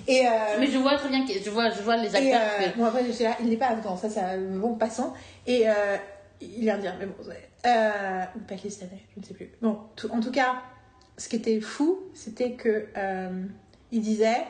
Et, 0.07 0.25
euh, 0.27 0.31
Mais 0.59 0.67
je 0.67 0.77
vois 0.77 0.97
très 0.97 1.09
bien, 1.09 1.25
que- 1.25 1.33
je 1.33 1.49
vois, 1.49 1.69
je 1.69 1.81
vois 1.81 1.97
les 1.97 2.11
et, 2.15 2.33
acteurs. 2.33 2.41
euh, 2.59 2.71
que- 2.71 2.77
bon, 2.77 2.85
après, 2.85 3.03
là, 3.03 3.35
il 3.39 3.49
n'est 3.49 3.57
pas 3.57 3.67
afghan, 3.69 3.95
ça, 3.97 4.09
c'est 4.09 4.19
un 4.19 4.38
bon 4.39 4.75
passant. 4.75 5.13
Et 5.47 5.69
euh, 5.69 5.97
il 6.41 6.67
est 6.67 6.71
indien, 6.71 6.95
mais 6.99 7.05
bon, 7.05 7.13
euh, 7.65 8.23
ou 8.35 8.39
pakistanais, 8.39 9.03
je 9.15 9.19
ne 9.21 9.25
sais 9.25 9.33
plus. 9.33 9.51
Bon, 9.61 9.77
en 10.11 10.19
tout 10.19 10.31
cas, 10.31 10.55
ce 11.17 11.30
qui 11.30 11.35
était 11.35 11.61
fou, 11.61 11.99
c'était 12.13 12.51
que 12.53 12.88
euh, 12.97 13.43
il 13.91 14.01
disait, 14.01 14.43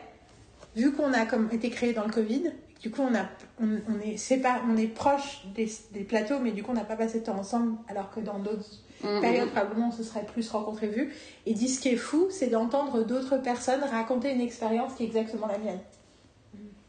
vu 0.75 0.93
qu'on 0.93 1.11
a 1.13 1.25
comme 1.25 1.49
été 1.51 1.69
créé 1.69 1.91
dans 1.93 2.05
le 2.05 2.11
Covid, 2.11 2.51
du 2.81 2.89
coup, 2.89 3.01
on, 3.01 3.13
a, 3.13 3.25
on, 3.61 3.79
on 3.89 3.99
est, 3.99 4.17
c'est 4.17 4.37
pas, 4.37 4.61
on 4.71 4.77
est 4.77 4.87
proche 4.87 5.41
des, 5.53 5.69
des 5.91 6.03
plateaux, 6.03 6.39
mais 6.39 6.51
du 6.51 6.63
coup, 6.63 6.71
on 6.71 6.75
n'a 6.75 6.85
pas 6.85 6.95
passé 6.95 7.19
de 7.19 7.25
temps 7.25 7.37
ensemble, 7.37 7.77
alors 7.89 8.09
que 8.09 8.19
dans 8.21 8.39
d'autres 8.39 8.69
Mm, 9.03 9.21
périodes, 9.21 9.49
probablement, 9.49 9.87
on 9.89 9.91
se 9.91 10.03
serait 10.03 10.25
plus 10.25 10.49
rencontrés, 10.49 10.87
vus. 10.87 11.13
Et 11.45 11.53
dit, 11.53 11.67
ce 11.69 11.79
qui 11.81 11.89
est 11.89 11.95
fou, 11.97 12.27
c'est 12.29 12.47
d'entendre 12.47 13.03
d'autres 13.03 13.37
personnes 13.37 13.81
raconter 13.91 14.31
une 14.31 14.41
expérience 14.41 14.93
qui 14.95 15.03
est 15.03 15.07
exactement 15.07 15.47
la 15.47 15.57
mienne. 15.57 15.79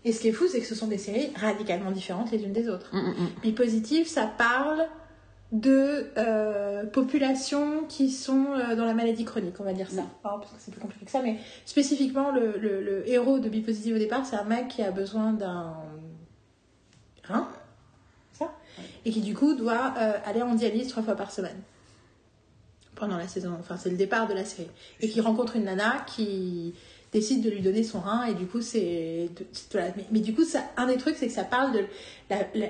Et 0.05 0.13
ce 0.13 0.21
qui 0.21 0.29
est 0.29 0.33
fou, 0.33 0.45
c'est 0.51 0.61
que 0.61 0.67
ce 0.67 0.75
sont 0.75 0.89
des 0.89 0.99
séries 0.99 1.31
radicalement 1.37 1.91
différentes 1.93 2.31
les 2.33 2.43
unes 2.43 2.53
des 2.53 2.69
autres. 2.69 2.91
Mm, 2.93 2.99
mm, 2.99 3.11
mm. 3.25 3.29
Mais 3.45 3.53
positif, 3.53 4.09
ça 4.09 4.27
parle 4.27 4.87
de 5.53 6.07
euh, 6.17 6.85
populations 6.87 7.85
qui 7.89 8.11
sont 8.11 8.47
euh, 8.53 8.75
dans 8.75 8.87
la 8.87 8.95
maladie 8.95 9.25
chronique, 9.25 9.55
on 9.61 9.65
va 9.65 9.75
dire 9.75 9.91
ça. 9.91 10.01
Hein, 10.25 10.39
parce 10.41 10.51
que 10.51 10.57
c'est 10.59 10.71
plus 10.71 10.81
compliqué 10.81 11.05
que 11.05 11.11
ça, 11.11 11.21
mais 11.23 11.37
spécifiquement, 11.67 12.31
le, 12.33 12.57
le- 12.59 12.81
le 12.83 13.09
héros 13.09 13.39
de 13.39 13.49
Bipositive 13.51 13.95
au 13.97 13.99
départ, 13.99 14.25
c'est 14.25 14.37
un 14.37 14.45
mec 14.45 14.69
qui 14.69 14.83
a 14.83 14.91
besoin 14.91 15.35
d'un 15.35 15.75
rein, 17.29 17.49
ça, 18.33 18.51
et 19.05 19.11
qui 19.11 19.21
du 19.21 19.35
coup 19.35 19.55
doit 19.55 19.93
euh, 19.99 20.13
aller 20.25 20.41
en 20.43 20.55
dialyse 20.55 20.89
trois 20.89 21.03
fois 21.03 21.15
par 21.17 21.31
semaine 21.31 21.61
pendant 23.03 23.17
la 23.19 23.27
saison. 23.29 23.51
Enfin, 23.59 23.77
c'est 23.77 23.91
le 23.91 23.97
départ 23.97 24.29
de 24.29 24.35
la 24.35 24.45
série. 24.45 24.69
Et 25.01 25.09
qui 25.09 25.21
rencontre 25.21 25.57
une 25.57 25.65
nana 25.65 26.05
qui 26.15 26.73
décide 27.13 27.43
de 27.43 27.51
lui 27.51 27.61
donner 27.61 27.83
son 27.83 28.01
rein 28.01 28.25
et 28.25 28.33
du 28.33 28.47
coup 28.47 28.63
c'est 28.63 29.29
mais, 29.77 29.93
mais 30.13 30.21
du 30.21 30.33
coup 30.35 30.45
ça 30.45 30.61
un 30.79 30.87
des 30.87 30.97
trucs 30.97 31.17
c'est 31.17 31.27
que 31.27 31.33
ça 31.35 31.45
parle 31.45 31.71
de 31.73 31.85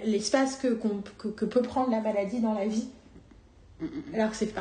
l'espace 0.05 0.57
que, 0.57 0.67
qu'on- 0.75 1.01
que, 1.17 1.29
que 1.29 1.45
peut 1.45 1.63
prendre 1.63 1.91
la 1.93 2.01
maladie 2.01 2.41
dans 2.41 2.55
la 2.55 2.67
vie 2.67 2.89
alors 4.15 4.31
que 4.31 4.37
c'est 4.37 4.53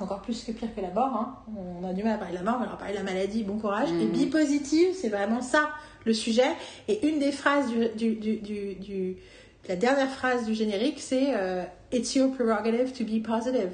encore 0.00 0.22
plus 0.22 0.42
que 0.44 0.52
pire 0.52 0.74
que 0.74 0.80
la 0.80 0.88
mort 0.90 1.14
hein. 1.14 1.36
on 1.82 1.86
a 1.86 1.92
du 1.92 2.02
mal 2.02 2.14
à 2.14 2.16
parler 2.18 2.32
de 2.38 2.42
la 2.42 2.50
mort 2.50 2.58
mais 2.60 2.64
alors 2.66 2.78
parler 2.78 2.94
de 2.94 2.98
la 2.98 3.04
maladie 3.04 3.42
bon 3.44 3.58
courage 3.58 3.90
et 3.90 4.06
Mhm. 4.06 4.12
bipositive 4.12 4.94
c'est 4.94 5.10
vraiment 5.10 5.42
ça 5.42 5.68
le 6.06 6.14
sujet 6.14 6.48
et 6.88 7.06
une 7.06 7.18
des 7.18 7.32
phrases 7.32 7.68
du, 7.68 7.88
du, 7.90 8.14
du, 8.14 8.36
du- 8.38 8.74
du- 8.76 9.16
la 9.68 9.76
dernière 9.76 10.08
phrase 10.08 10.46
du 10.46 10.54
générique 10.54 11.00
c'est 11.00 11.34
euh, 11.36 11.64
it's 11.92 12.14
your 12.14 12.32
prerogative 12.32 12.92
to 12.92 13.04
be 13.04 13.22
positive 13.22 13.72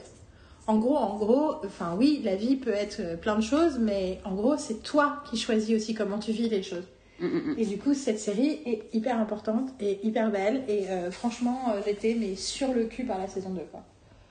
en 0.68 0.76
gros, 0.76 0.96
en 0.96 1.16
gros, 1.16 1.54
enfin 1.64 1.94
oui, 1.96 2.20
la 2.22 2.36
vie 2.36 2.56
peut 2.56 2.72
être 2.72 3.00
euh, 3.00 3.16
plein 3.16 3.36
de 3.36 3.40
choses, 3.42 3.78
mais 3.80 4.20
en 4.24 4.34
gros, 4.34 4.56
c'est 4.58 4.82
toi 4.82 5.22
qui 5.28 5.38
choisis 5.38 5.74
aussi 5.74 5.94
comment 5.94 6.18
tu 6.18 6.30
vis 6.30 6.48
les 6.50 6.62
choses. 6.62 6.84
Mm, 7.20 7.26
mm, 7.26 7.30
mm. 7.30 7.54
Et 7.58 7.64
du 7.66 7.78
coup, 7.78 7.94
cette 7.94 8.20
série 8.20 8.60
est 8.66 8.84
hyper 8.92 9.18
importante 9.18 9.70
et 9.80 9.98
hyper 10.06 10.30
belle. 10.30 10.64
Et 10.68 10.88
euh, 10.90 11.10
franchement, 11.10 11.72
euh, 11.74 11.80
j'étais 11.84 12.14
mais 12.20 12.36
sur 12.36 12.72
le 12.74 12.84
cul 12.84 13.04
par 13.04 13.18
la 13.18 13.26
saison 13.26 13.48
2. 13.50 13.62
Quoi. 13.72 13.82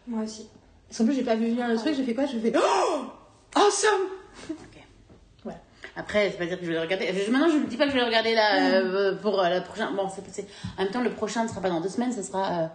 Moi 0.08 0.24
aussi. 0.24 0.48
Parce 0.88 1.00
qu'en 1.00 1.06
plus, 1.06 1.16
j'ai 1.16 1.24
pas 1.24 1.36
vu 1.36 1.48
venir 1.48 1.68
le 1.68 1.76
truc, 1.76 1.96
j'ai 1.96 2.04
fait 2.04 2.14
quoi? 2.14 2.26
Je 2.28 2.38
fais 2.38 2.54
Oh 2.56 3.06
Awesome 3.56 4.08
Après, 6.00 6.30
c'est 6.30 6.38
pas 6.38 6.46
dire 6.46 6.60
que 6.60 6.64
je 6.66 6.70
vais 6.70 6.76
le 6.76 6.82
regarder. 6.82 7.08
Je- 7.08 7.32
maintenant, 7.32 7.50
je 7.50 7.58
ne 7.58 7.66
dis 7.66 7.76
pas 7.76 7.86
que 7.86 7.90
je 7.90 7.96
vais 7.96 8.02
le 8.02 8.06
regarder 8.08 8.36
là 8.36 8.76
euh, 8.76 9.16
pour 9.16 9.40
euh, 9.42 9.50
la 9.50 9.62
prochaine. 9.62 9.88
Bon, 9.96 10.08
c'est 10.08 10.46
En 10.78 10.84
même 10.84 10.92
temps, 10.92 11.02
le 11.02 11.10
prochain 11.10 11.44
ne 11.44 11.50
sera 11.50 11.60
pas 11.60 11.70
dans 11.70 11.82
deux 11.82 11.90
semaines, 11.90 12.12
ce 12.14 12.22
sera 12.22 12.70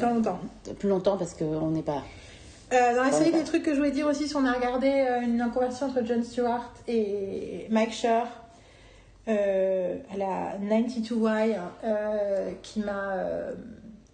Dans 0.00 0.14
longtemps. 0.14 0.38
plus 0.78 0.88
longtemps 0.88 1.16
parce 1.16 1.34
qu'on 1.34 1.70
n'est 1.70 1.82
pas. 1.82 2.02
Euh, 2.72 2.96
dans 2.96 3.04
la 3.04 3.12
série, 3.12 3.30
des 3.30 3.44
trucs 3.44 3.62
que 3.62 3.72
je 3.72 3.76
voulais 3.78 3.92
dire 3.92 4.06
aussi, 4.06 4.26
si 4.26 4.36
on 4.36 4.44
a 4.44 4.52
regardé 4.52 4.88
euh, 4.88 5.20
une 5.20 5.50
conversation 5.54 5.86
entre 5.86 6.04
Jon 6.04 6.22
Stewart 6.22 6.72
et 6.88 7.66
Mike 7.70 7.92
Schur 7.92 8.26
euh, 9.28 9.96
à 10.12 10.16
la 10.16 10.58
92Y 10.58 11.56
euh, 11.82 12.52
qui 12.62 12.78
m'a, 12.78 13.12
euh, 13.14 13.54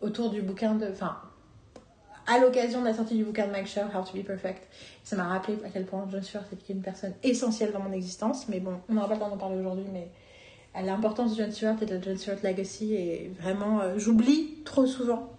autour 0.01 0.31
du 0.31 0.41
bouquin 0.41 0.75
de. 0.75 0.87
Enfin, 0.91 1.17
à 2.27 2.39
l'occasion 2.39 2.81
de 2.81 2.87
la 2.87 2.95
sortie 2.95 3.17
du 3.17 3.25
bouquin 3.25 3.47
de 3.47 3.53
Mike 3.53 3.67
Schur, 3.67 3.85
How 3.95 4.03
to 4.05 4.17
Be 4.17 4.25
Perfect, 4.25 4.63
ça 5.05 5.17
m'a 5.17 5.25
rappelé 5.25 5.59
à 5.67 5.69
quel 5.69 5.85
point 5.85 6.07
Jon 6.11 6.23
Stewart 6.23 6.45
était 6.53 6.73
une 6.73 6.81
personne 6.81 7.13
essentielle 7.23 7.73
dans 7.73 7.81
mon 7.81 7.93
existence. 7.93 8.49
Mais 8.49 8.61
bon, 8.61 8.81
on 8.89 8.95
n'aura 8.95 9.09
pas 9.09 9.15
le 9.15 9.21
temps 9.21 9.29
d'en 9.29 9.37
parler 9.37 9.59
aujourd'hui, 9.59 9.87
mais 9.93 10.09
l'importance 10.81 11.37
de 11.37 11.43
Jon 11.43 11.51
Stewart 11.51 11.77
et 11.83 11.87
de 11.87 11.95
la 11.95 12.01
Jon 12.01 12.17
Stewart 12.17 12.39
Legacy, 12.43 12.95
et 12.95 13.33
vraiment, 13.41 13.81
euh, 13.81 13.99
j'oublie 13.99 14.59
trop 14.65 14.87
souvent. 14.87 15.33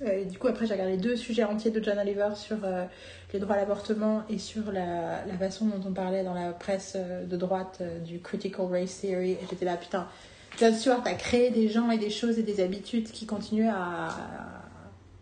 Euh, 0.00 0.24
du 0.24 0.38
coup, 0.38 0.48
après, 0.48 0.66
j'ai 0.66 0.72
regardé 0.72 0.96
deux 0.96 1.16
sujets 1.16 1.44
entiers 1.44 1.70
de 1.70 1.82
John 1.82 1.98
Oliver 1.98 2.30
sur 2.34 2.56
euh, 2.64 2.84
les 3.32 3.38
droits 3.38 3.56
à 3.56 3.58
l'avortement 3.58 4.22
et 4.30 4.38
sur 4.38 4.72
la, 4.72 5.18
façon 5.38 5.66
dont 5.66 5.80
on 5.86 5.92
parlait 5.92 6.24
dans 6.24 6.34
la 6.34 6.52
presse 6.52 6.96
de 6.96 7.36
droite 7.36 7.82
du 8.04 8.20
critical 8.20 8.66
race 8.66 9.00
theory. 9.00 9.32
Et 9.32 9.38
j'étais 9.50 9.64
là, 9.64 9.76
putain, 9.76 10.08
John 10.58 10.74
Stewart 10.74 11.02
a 11.04 11.14
créé 11.14 11.50
des 11.50 11.68
gens 11.68 11.90
et 11.90 11.98
des 11.98 12.10
choses 12.10 12.38
et 12.38 12.42
des 12.42 12.62
habitudes 12.62 13.10
qui 13.10 13.26
continuent 13.26 13.70
à, 13.70 14.08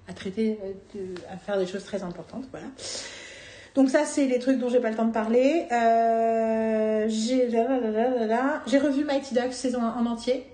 à 0.09 0.13
traiter, 0.15 0.59
à 1.31 1.37
faire 1.37 1.59
des 1.59 1.67
choses 1.67 1.85
très 1.85 2.03
importantes. 2.03 2.45
Voilà. 2.51 2.67
Donc 3.75 3.89
ça, 3.89 4.05
c'est 4.05 4.27
les 4.27 4.39
trucs 4.39 4.59
dont 4.59 4.69
j'ai 4.69 4.81
pas 4.81 4.91
le 4.91 4.97
temps 4.97 5.07
de 5.07 5.13
parler. 5.13 5.67
Euh, 5.71 7.07
j'ai 7.09 8.79
revu 8.79 9.05
Mighty 9.05 9.35
Ducks 9.35 9.53
saison 9.53 9.83
1 9.83 9.95
en 10.01 10.07
entier. 10.07 10.47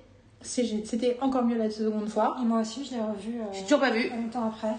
C'était 0.43 1.17
encore 1.21 1.45
mieux 1.45 1.57
la 1.57 1.71
seconde 1.71 2.09
fois. 2.09 2.37
Et 2.41 2.45
moi 2.45 2.61
aussi, 2.61 2.85
je 2.85 2.93
l'ai 2.93 3.01
revu 3.01 3.41
euh, 3.41 3.45
J'ai 3.53 3.63
toujours 3.63 3.81
pas 3.81 3.91
vu. 3.91 4.11
longtemps 4.11 4.49
après. 4.49 4.75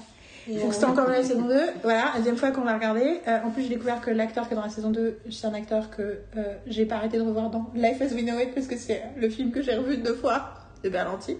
Et, 0.48 0.56
Donc 0.56 0.70
euh, 0.70 0.72
c'était 0.72 0.86
encore 0.86 1.08
mieux 1.08 1.16
la 1.16 1.24
saison 1.24 1.48
2. 1.48 1.60
Voilà, 1.84 2.12
la 2.14 2.18
deuxième 2.20 2.38
fois 2.38 2.52
qu'on 2.52 2.64
l'a 2.64 2.76
regardé. 2.76 3.20
Euh, 3.28 3.40
en 3.44 3.50
plus, 3.50 3.64
j'ai 3.64 3.70
découvert 3.70 4.00
que 4.00 4.12
l'acteur 4.12 4.48
qui 4.48 4.54
est 4.54 4.56
dans 4.56 4.64
la 4.64 4.70
saison 4.70 4.92
2, 4.92 5.20
c'est 5.30 5.48
un 5.48 5.54
acteur 5.54 5.90
que 5.90 6.20
j'ai 6.68 6.86
pas 6.86 6.96
arrêté 6.96 7.18
de 7.18 7.24
revoir 7.24 7.50
dans 7.50 7.70
Life 7.76 8.02
as 8.02 8.14
We 8.14 8.24
Know 8.24 8.40
It 8.40 8.54
parce 8.54 8.68
que 8.68 8.78
c'est 8.78 9.04
le 9.18 9.30
film 9.30 9.52
que 9.52 9.62
j'ai 9.62 9.76
revu 9.76 9.98
deux 9.98 10.16
fois 10.16 10.54
de 10.84 10.90
Berlanti. 10.90 11.38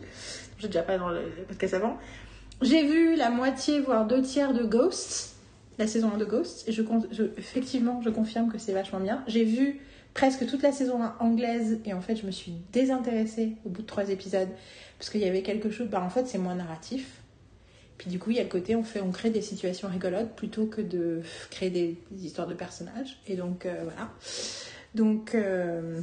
J'ai 0.60 0.68
déjà 0.68 0.82
pas 0.82 0.98
dans 0.98 1.10
le 1.10 1.22
podcast 1.48 1.76
avant. 1.76 1.98
J'ai 2.62 2.84
vu 2.86 3.16
la 3.16 3.30
moitié, 3.30 3.80
voire 3.80 4.06
deux 4.06 4.24
tiers 4.24 4.52
de 4.54 4.64
Ghost, 4.64 5.36
la 5.78 5.88
saison 5.88 6.12
1 6.14 6.18
de 6.18 6.26
Ghost, 6.26 6.68
et 6.68 6.72
je, 6.72 6.82
effectivement, 7.38 8.02
je 8.02 8.10
confirme 8.10 8.52
que 8.52 8.58
c'est 8.58 8.74
vachement 8.74 9.00
bien. 9.00 9.24
J'ai 9.28 9.44
vu 9.44 9.80
presque 10.14 10.48
toute 10.48 10.64
la 10.64 10.72
saison 10.72 11.02
1 11.02 11.18
anglaise, 11.20 11.80
et 11.86 11.94
en 11.94 12.02
fait, 12.02 12.16
je 12.16 12.26
me 12.26 12.32
suis 12.32 12.54
désintéressée 12.72 13.54
au 13.66 13.70
bout 13.70 13.84
de 13.84 13.88
trois 13.88 14.10
épisodes, 14.10 14.50
parce 14.98 15.10
qu'il 15.10 15.22
y 15.22 15.28
avait 15.28 15.44
quelque 15.44 15.70
chose, 15.70 15.88
bah 15.88 16.02
en 16.02 16.10
fait, 16.10 16.28
c'est 16.28 16.40
moins 16.40 16.56
narratif. 16.56 17.22
Puis 17.98 18.10
du 18.10 18.20
coup, 18.20 18.30
il 18.30 18.38
y 18.38 18.40
a 18.40 18.44
le 18.44 18.50
côté, 18.50 18.76
on, 18.76 18.84
fait, 18.84 19.02
on 19.02 19.12
crée 19.12 19.30
des 19.30 19.42
situations 19.42 19.88
rigolotes 19.88 20.36
plutôt 20.36 20.66
que 20.66 20.82
de 20.82 21.22
créer 21.50 21.70
des, 21.70 21.98
histoires 22.22 22.48
de 22.48 22.54
personnages. 22.54 23.18
Et 23.28 23.36
donc, 23.36 23.66
euh, 23.66 23.82
voilà. 23.84 24.12
Donc, 24.96 25.34
euh, 25.34 26.00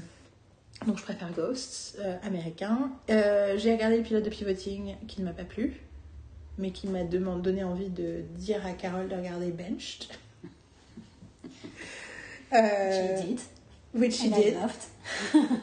donc, 0.87 0.99
je 0.99 1.03
préfère 1.03 1.33
Ghosts, 1.33 1.97
euh, 2.01 2.17
américain. 2.25 2.91
J'ai 3.09 3.73
regardé 3.73 3.99
le 3.99 4.03
pilote 4.03 4.25
de 4.25 4.31
Pivoting 4.31 4.97
qui 5.07 5.21
ne 5.21 5.27
m'a 5.27 5.33
pas 5.33 5.45
plu, 5.45 5.81
mais 6.59 6.71
qui 6.71 6.87
m'a 6.89 7.03
donné 7.05 7.65
envie 7.65 7.89
de 7.89 8.23
dire 8.37 8.65
à 8.67 8.73
Carole 8.73 9.09
de 9.09 9.15
regarder 9.17 9.51
Benched. 9.51 10.09
Euh, 12.53 13.21
She 13.21 13.27
did. 13.27 13.41
which 13.95 14.13
she 14.15 14.27
And 14.33 14.37
I 14.39 14.45
did. 14.45 14.55
loved. 14.55 15.51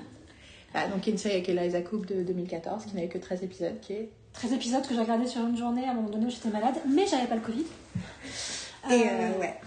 Ah, 0.73 0.87
donc, 0.87 1.05
une 1.05 1.17
série 1.17 1.35
avec 1.35 1.49
Eliza 1.49 1.81
Coupe 1.81 2.05
de 2.05 2.23
2014 2.23 2.85
qui 2.85 2.95
n'avait 2.95 3.09
que 3.09 3.17
13 3.17 3.43
épisodes, 3.43 3.77
qui 3.81 3.91
est 3.91 4.09
13 4.31 4.53
épisodes 4.53 4.87
que 4.87 4.93
j'ai 4.93 5.01
regardé 5.01 5.27
sur 5.27 5.45
une 5.45 5.57
journée 5.57 5.85
à 5.85 5.91
un 5.91 5.93
moment 5.95 6.07
donné 6.09 6.27
où 6.27 6.29
j'étais 6.29 6.47
malade, 6.49 6.75
mais 6.87 7.05
j'avais 7.07 7.27
pas 7.27 7.35
le 7.35 7.41
Covid. 7.41 7.65
Et, 8.89 9.03
euh, 9.09 9.37
ouais. 9.37 9.59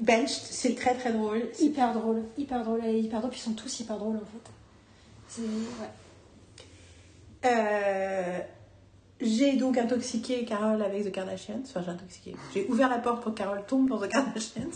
Benched. 0.00 0.26
C'est 0.28 0.74
très 0.74 0.94
très 0.96 1.12
drôle. 1.12 1.42
Hyper 1.60 1.92
drôle, 1.94 2.24
hyper 2.36 2.64
drôle 2.64 2.84
et 2.84 2.98
hyper 2.98 3.20
drôle, 3.20 3.30
puis 3.30 3.38
ils 3.38 3.44
sont 3.44 3.52
tous 3.52 3.78
hyper 3.80 3.98
drôles 3.98 4.16
en 4.16 4.18
fait. 4.18 4.50
C'est. 5.28 5.42
Ouais. 5.42 5.88
Euh, 7.44 8.38
j'ai 9.20 9.56
donc 9.56 9.76
intoxiqué 9.78 10.44
Carole 10.44 10.82
avec 10.82 11.04
The 11.04 11.12
Kardashians. 11.12 11.62
Enfin, 11.68 11.82
j'ai 11.84 11.90
intoxiqué. 11.90 12.36
J'ai 12.54 12.66
ouvert 12.68 12.88
la 12.88 12.98
porte 12.98 13.22
pour 13.22 13.32
que 13.34 13.38
Carole 13.38 13.62
tombe 13.66 13.88
dans 13.88 13.98
The 13.98 14.08
Kardashians. 14.08 14.70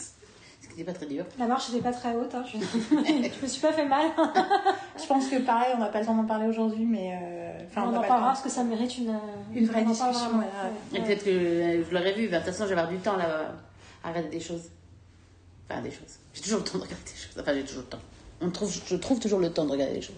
Ce 0.60 0.68
qui 0.68 0.78
n'est 0.78 0.84
pas 0.84 0.92
très 0.92 1.06
dur. 1.06 1.24
La 1.38 1.46
marche 1.46 1.70
n'était 1.70 1.82
pas 1.82 1.92
très 1.92 2.14
haute, 2.16 2.34
hein. 2.34 2.44
je... 2.50 2.58
je 2.90 3.42
me 3.42 3.46
suis 3.46 3.60
pas 3.60 3.72
fait 3.72 3.86
mal. 3.86 4.10
Je 5.00 5.06
pense 5.06 5.28
que 5.28 5.36
pareil, 5.40 5.72
on 5.76 5.78
n'a 5.78 5.88
pas 5.88 6.00
le 6.00 6.06
temps 6.06 6.14
d'en 6.16 6.24
parler 6.24 6.46
aujourd'hui, 6.46 6.84
mais. 6.84 7.18
euh, 7.22 7.64
Enfin, 7.66 7.82
on 7.86 7.90
n'a 7.90 7.98
en 7.98 8.00
pas 8.00 8.02
le 8.02 8.08
parlera 8.08 8.28
parce 8.28 8.42
que 8.42 8.48
ça 8.48 8.62
mérite 8.64 8.96
une, 8.98 9.18
Une 9.54 9.66
vraie 9.66 9.82
on 9.84 9.90
discussion. 9.90 10.40
Et 10.94 11.00
peut-être 11.00 11.24
que 11.24 11.30
euh, 11.30 11.84
je 11.84 11.92
l'aurais 11.94 12.12
vu. 12.12 12.28
De 12.28 12.34
toute 12.36 12.44
façon, 12.46 12.64
je 12.64 12.68
vais 12.74 12.80
avoir 12.80 12.88
du 12.88 12.98
temps 12.98 13.16
là 13.16 13.52
à 14.02 14.08
regarder 14.10 14.28
des 14.30 14.40
choses. 14.40 14.62
Enfin, 15.68 15.80
des 15.82 15.90
choses. 15.90 16.18
J'ai 16.32 16.42
toujours 16.42 16.58
le 16.60 16.64
temps 16.64 16.78
de 16.78 16.84
regarder 16.84 17.04
des 17.04 17.10
choses. 17.18 17.40
Enfin, 17.40 17.54
j'ai 17.54 17.64
toujours 17.64 17.82
le 17.82 17.88
temps. 17.88 17.98
On 18.40 18.50
trouve, 18.50 18.72
je 18.86 18.96
trouve 18.96 19.18
toujours 19.20 19.40
le 19.40 19.50
temps 19.52 19.64
de 19.64 19.70
regarder 19.72 19.94
des 19.94 20.02
choses. 20.02 20.16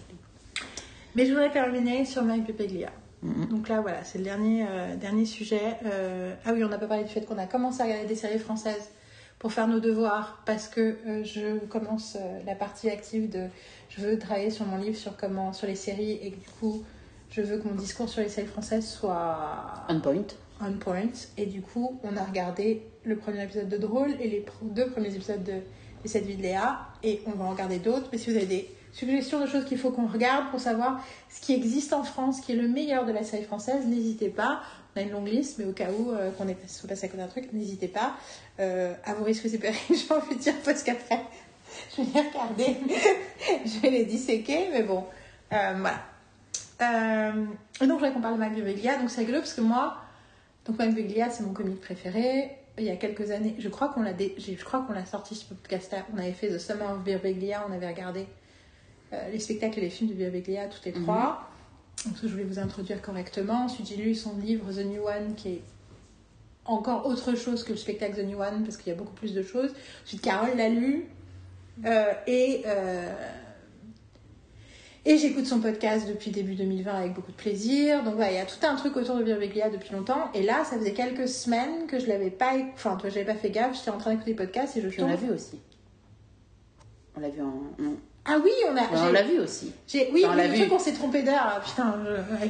Mais 1.15 1.25
je 1.25 1.31
voudrais 1.31 1.51
terminer 1.51 2.05
sur 2.05 2.23
Mike 2.23 2.45
Pepeglia. 2.45 2.91
Donc 3.23 3.67
là, 3.67 3.81
voilà, 3.81 4.03
c'est 4.03 4.19
le 4.19 4.23
dernier, 4.23 4.65
euh, 4.69 4.95
dernier 4.95 5.25
sujet. 5.25 5.77
Euh, 5.85 6.35
ah 6.45 6.51
oui, 6.53 6.63
on 6.63 6.69
n'a 6.69 6.77
pas 6.77 6.85
parlé 6.87 7.03
du 7.03 7.09
fait 7.09 7.25
qu'on 7.25 7.37
a 7.37 7.47
commencé 7.47 7.81
à 7.81 7.85
regarder 7.85 8.05
des 8.05 8.15
séries 8.15 8.37
françaises 8.37 8.89
pour 9.39 9.51
faire 9.53 9.67
nos 9.67 9.79
devoirs 9.79 10.41
parce 10.45 10.67
que 10.67 10.97
euh, 11.05 11.23
je 11.23 11.57
commence 11.65 12.17
la 12.45 12.55
partie 12.55 12.89
active 12.89 13.29
de 13.29 13.47
je 13.89 14.01
veux 14.01 14.17
travailler 14.17 14.49
sur 14.49 14.65
mon 14.65 14.77
livre 14.77 14.97
sur 14.97 15.15
comment 15.15 15.53
sur 15.53 15.67
les 15.67 15.75
séries 15.75 16.19
et 16.23 16.31
du 16.31 16.47
coup 16.59 16.83
je 17.29 17.41
veux 17.41 17.59
que 17.59 17.67
mon 17.67 17.75
discours 17.75 18.09
sur 18.09 18.23
les 18.23 18.29
séries 18.29 18.47
françaises 18.47 18.87
soit 18.87 19.85
On 19.89 19.99
point. 19.99 20.25
on 20.59 20.73
point 20.73 21.11
et 21.37 21.45
du 21.45 21.61
coup 21.61 21.99
on 22.03 22.17
a 22.17 22.23
regardé 22.23 22.81
le 23.03 23.15
premier 23.15 23.43
épisode 23.43 23.69
de 23.69 23.77
Drôle 23.77 24.15
et 24.19 24.27
les 24.27 24.43
deux 24.63 24.89
premiers 24.89 25.13
épisodes 25.13 25.43
de 25.43 25.61
Les 26.03 26.09
7 26.09 26.25
vies 26.25 26.37
de 26.37 26.41
Léa 26.41 26.87
et 27.03 27.21
on 27.27 27.31
va 27.31 27.45
en 27.45 27.51
regarder 27.51 27.77
d'autres 27.77 28.09
mais 28.11 28.17
si 28.17 28.31
vous 28.31 28.37
avez 28.37 28.47
des 28.47 28.67
suggestions 28.91 29.39
de 29.39 29.47
choses 29.47 29.65
qu'il 29.65 29.77
faut 29.77 29.91
qu'on 29.91 30.07
regarde 30.07 30.49
pour 30.49 30.59
savoir 30.59 31.03
ce 31.29 31.41
qui 31.41 31.53
existe 31.53 31.93
en 31.93 32.03
France 32.03 32.41
qui 32.41 32.51
est 32.53 32.55
le 32.55 32.67
meilleur 32.67 33.05
de 33.05 33.11
la 33.11 33.23
série 33.23 33.43
française 33.43 33.85
n'hésitez 33.85 34.29
pas 34.29 34.61
on 34.95 34.99
a 34.99 35.03
une 35.03 35.11
longue 35.11 35.27
liste 35.27 35.59
mais 35.59 35.65
au 35.65 35.73
cas 35.73 35.89
où 35.91 36.11
euh, 36.11 36.31
qu'on 36.31 36.47
est 36.47 36.55
passé 36.55 37.05
à 37.05 37.07
côté 37.07 37.17
d'un 37.17 37.27
truc 37.27 37.53
n'hésitez 37.53 37.87
pas 37.87 38.15
euh, 38.59 38.93
à 39.05 39.13
vos 39.13 39.23
risques 39.23 39.45
et 39.45 39.57
périls 39.57 39.77
j'ai 39.89 40.13
envie 40.13 40.35
de 40.35 40.41
dire 40.41 40.55
parce 40.65 40.83
qu'après 40.83 41.21
je 41.97 42.01
vais 42.01 42.07
les 42.13 42.29
regarder 42.29 42.77
je 43.65 43.79
vais 43.79 43.89
les 43.89 44.05
disséquer 44.05 44.69
mais 44.71 44.83
bon 44.83 45.03
euh, 45.53 45.73
voilà 45.79 45.99
euh, 46.81 47.45
et 47.81 47.87
donc, 47.87 47.99
je 47.99 48.05
voudrais 48.05 48.11
qu'on 48.11 48.21
parle 48.21 48.35
de 48.35 48.39
Mac 48.39 48.53
Birbiglia. 48.53 48.97
Donc, 48.97 49.09
c'est 49.09 49.21
rigolo 49.21 49.39
parce 49.39 49.53
que 49.53 49.61
moi, 49.61 49.97
donc 50.65 50.75
c'est 50.79 51.41
mon 51.41 51.53
comique 51.53 51.81
préféré. 51.81 52.57
Il 52.77 52.83
y 52.83 52.91
a 52.91 52.95
quelques 52.95 53.31
années, 53.31 53.55
je 53.57 53.69
crois 53.69 53.89
qu'on 53.89 54.03
l'a, 54.03 54.13
dé- 54.13 54.35
je 54.37 54.63
crois 54.63 54.81
qu'on 54.81 54.93
l'a 54.93 55.05
sorti 55.05 55.33
sur 55.33 55.47
podcast. 55.55 55.95
On 56.13 56.19
avait 56.19 56.33
fait 56.33 56.49
The 56.49 56.59
Summer 56.59 56.91
of 56.91 57.03
Birbiglia. 57.03 57.65
On 57.67 57.73
avait 57.73 57.87
regardé 57.87 58.27
les 59.31 59.39
spectacles 59.39 59.79
et 59.79 59.83
les 59.83 59.89
films 59.89 60.09
de 60.09 60.15
Birbiglia, 60.15 60.67
tous 60.67 60.83
les 60.85 60.91
trois. 60.93 61.49
Donc, 62.05 62.15
je 62.21 62.27
voulais 62.27 62.43
vous 62.43 62.59
introduire 62.59 63.01
correctement. 63.01 63.65
Ensuite, 63.65 63.87
j'ai 63.87 63.95
lu 63.97 64.13
son 64.15 64.37
livre 64.37 64.71
The 64.71 64.85
New 64.85 65.03
One, 65.07 65.35
qui 65.35 65.49
est 65.49 65.61
encore 66.65 67.05
autre 67.07 67.35
chose 67.35 67.63
que 67.63 67.71
le 67.71 67.77
spectacle 67.77 68.15
The 68.15 68.25
New 68.25 68.39
One, 68.39 68.63
parce 68.63 68.77
qu'il 68.77 68.91
y 68.91 68.95
a 68.95 68.97
beaucoup 68.97 69.13
plus 69.13 69.33
de 69.33 69.41
choses. 69.41 69.73
Ensuite, 70.03 70.21
Carole 70.21 70.55
l'a 70.57 70.69
lu. 70.69 71.05
Euh, 71.85 72.11
et 72.27 72.63
euh, 72.65 73.13
et 75.09 75.17
j'écoute 75.17 75.45
son 75.45 75.61
podcast 75.61 76.05
depuis 76.05 76.31
début 76.31 76.55
2020 76.55 76.93
avec 76.93 77.13
beaucoup 77.13 77.31
de 77.31 77.37
plaisir. 77.37 78.03
Donc 78.03 78.15
voilà, 78.15 78.31
il 78.31 78.35
y 78.35 78.39
a 78.39 78.45
tout 78.45 78.65
un 78.65 78.75
truc 78.75 78.97
autour 78.97 79.15
de 79.15 79.23
Birbiglia 79.23 79.69
depuis 79.69 79.93
longtemps. 79.93 80.29
Et 80.33 80.43
là, 80.43 80.65
ça 80.65 80.77
faisait 80.77 80.91
quelques 80.91 81.29
semaines 81.29 81.87
que 81.87 81.97
je 81.97 82.07
l'avais 82.07 82.29
pas, 82.29 82.55
enfin, 82.73 82.97
toi, 82.97 83.09
j'avais 83.09 83.25
pas 83.25 83.35
fait 83.35 83.49
gaffe. 83.49 83.77
J'étais 83.77 83.91
en 83.91 83.99
train 83.99 84.11
d'écouter 84.11 84.31
le 84.31 84.35
podcast 84.37 84.75
et 84.75 84.81
je 84.81 84.89
Puis 84.89 85.01
on 85.01 85.07
l'a 85.07 85.15
tombe. 85.15 85.27
vu 85.27 85.31
aussi. 85.33 85.59
On 87.15 87.21
l'a 87.21 87.29
vu 87.29 87.41
en. 87.41 87.53
non. 87.79 87.95
Ah 88.29 88.37
oui, 88.43 88.51
on 88.69 88.75
a. 88.75 89.07
on 89.07 89.11
l'a 89.11 89.23
vu 89.23 89.39
aussi. 89.39 89.71
j'ai- 89.87 90.09
oui, 90.13 90.23
on 90.27 90.31
oui, 90.31 90.37
l'a 90.37 90.47
le 90.47 90.53
vu. 90.53 90.59
truc 90.59 90.73
on 90.73 90.79
s'est 90.79 90.93
trompé 90.93 91.23
d'heure. 91.23 91.61
Putain, 91.65 91.95
je... 92.03 92.45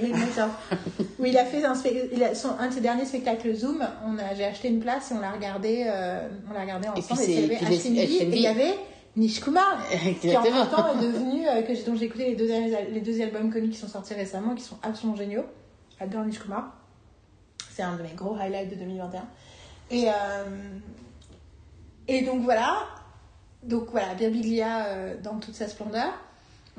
Oui, 1.19 1.29
il 1.29 1.37
a 1.37 1.45
fait 1.45 1.63
un, 1.63 1.73
il 2.13 2.23
a- 2.23 2.33
son- 2.35 2.57
un 2.59 2.67
de 2.67 2.73
ses 2.73 2.81
derniers 2.81 3.05
spectacles 3.05 3.53
Zoom. 3.53 3.85
On 4.05 4.17
a, 4.17 4.33
j'ai 4.35 4.45
acheté 4.45 4.69
une 4.69 4.79
place 4.79 5.11
et 5.11 5.13
on 5.13 5.19
l'a 5.19 5.31
regardé, 5.31 5.85
euh, 5.87 6.27
on 6.49 6.53
l'a 6.53 6.61
regardé 6.61 6.87
puis 6.93 7.03
ensemble. 7.03 7.19
c'est- 7.21 7.31
il 7.33 7.41
y 7.41 7.45
avait 7.45 7.55
HMV. 7.55 7.97
et 7.97 8.35
il 8.37 8.41
y 8.41 8.47
avait 8.47 8.73
Nish 9.15 9.39
Kumar. 9.39 9.77
qui 10.21 10.35
en 10.35 10.41
même 10.41 10.67
temps 10.67 10.93
est 10.93 11.01
devenu, 11.05 11.47
euh, 11.47 11.61
que 11.61 11.73
j'ai, 11.75 11.83
dont 11.83 11.95
j'ai 11.95 12.05
écouté 12.05 12.25
les 12.29 12.35
deux, 12.35 12.49
les 12.91 13.01
deux 13.01 13.21
albums 13.21 13.51
comiques 13.51 13.73
qui 13.73 13.79
sont 13.79 13.87
sortis 13.87 14.13
récemment, 14.15 14.55
qui 14.55 14.63
sont 14.63 14.77
absolument 14.83 15.15
géniaux. 15.17 15.45
J'adore 15.99 16.25
Nish 16.25 16.39
Kumar. 16.39 16.73
C'est 17.71 17.83
un 17.83 17.95
de 17.95 18.01
mes 18.03 18.13
gros 18.15 18.35
highlights 18.35 18.69
de 18.71 18.75
2021. 18.75 19.23
Et, 19.91 20.07
euh, 20.09 20.11
et 22.07 22.21
donc 22.23 22.41
voilà. 22.43 22.77
Donc 23.63 23.89
voilà, 23.91 24.13
Birbiglia 24.15 24.85
euh, 24.87 25.15
dans 25.21 25.39
toute 25.39 25.55
sa 25.55 25.67
splendeur. 25.67 26.13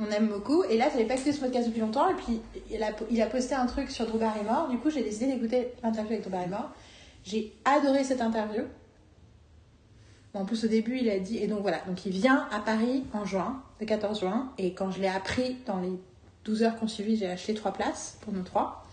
On 0.01 0.07
aime 0.11 0.29
beaucoup. 0.29 0.63
Et 0.65 0.77
là, 0.79 0.87
j'avais 0.93 1.07
pas 1.07 1.15
écouté 1.15 1.33
ce 1.33 1.41
podcast 1.41 1.67
depuis 1.67 1.81
longtemps. 1.81 2.09
Et 2.09 2.15
puis, 2.15 2.41
il 2.71 2.83
a, 2.83 2.91
il 3.11 3.21
a 3.21 3.27
posté 3.27 3.55
un 3.55 3.67
truc 3.67 3.91
sur 3.91 4.07
Drew 4.07 4.19
Barrymore. 4.19 4.69
Du 4.69 4.79
coup, 4.79 4.91
j'ai 4.91 5.03
décidé 5.03 5.27
d'écouter 5.27 5.73
l'interview 5.83 6.13
avec 6.13 6.23
Drew 6.23 6.31
Barrymore. 6.31 6.71
J'ai 7.25 7.53
adoré 7.65 8.05
cette 8.05 8.21
interview. 8.21 8.63
Bon, 10.33 10.41
en 10.41 10.45
plus, 10.45 10.65
au 10.65 10.69
début, 10.69 10.99
il 10.99 11.11
a 11.11 11.19
dit. 11.19 11.39
Et 11.39 11.49
donc 11.49 11.63
voilà, 11.63 11.79
donc 11.87 12.07
il 12.07 12.13
vient 12.13 12.47
à 12.53 12.61
Paris 12.61 13.05
en 13.13 13.25
juin, 13.25 13.61
le 13.81 13.87
14 13.87 14.21
juin. 14.21 14.53
Et 14.59 14.73
quand 14.73 14.91
je 14.93 15.01
l'ai 15.01 15.09
appris 15.09 15.57
dans 15.67 15.79
les 15.81 15.99
12 16.45 16.63
heures 16.63 16.77
qu'on 16.77 16.87
suivi, 16.89 17.17
j'ai 17.17 17.27
acheté 17.29 17.55
trois 17.55 17.73
places 17.73 18.19
pour 18.21 18.33
nous 18.33 18.43
trois. 18.43 18.85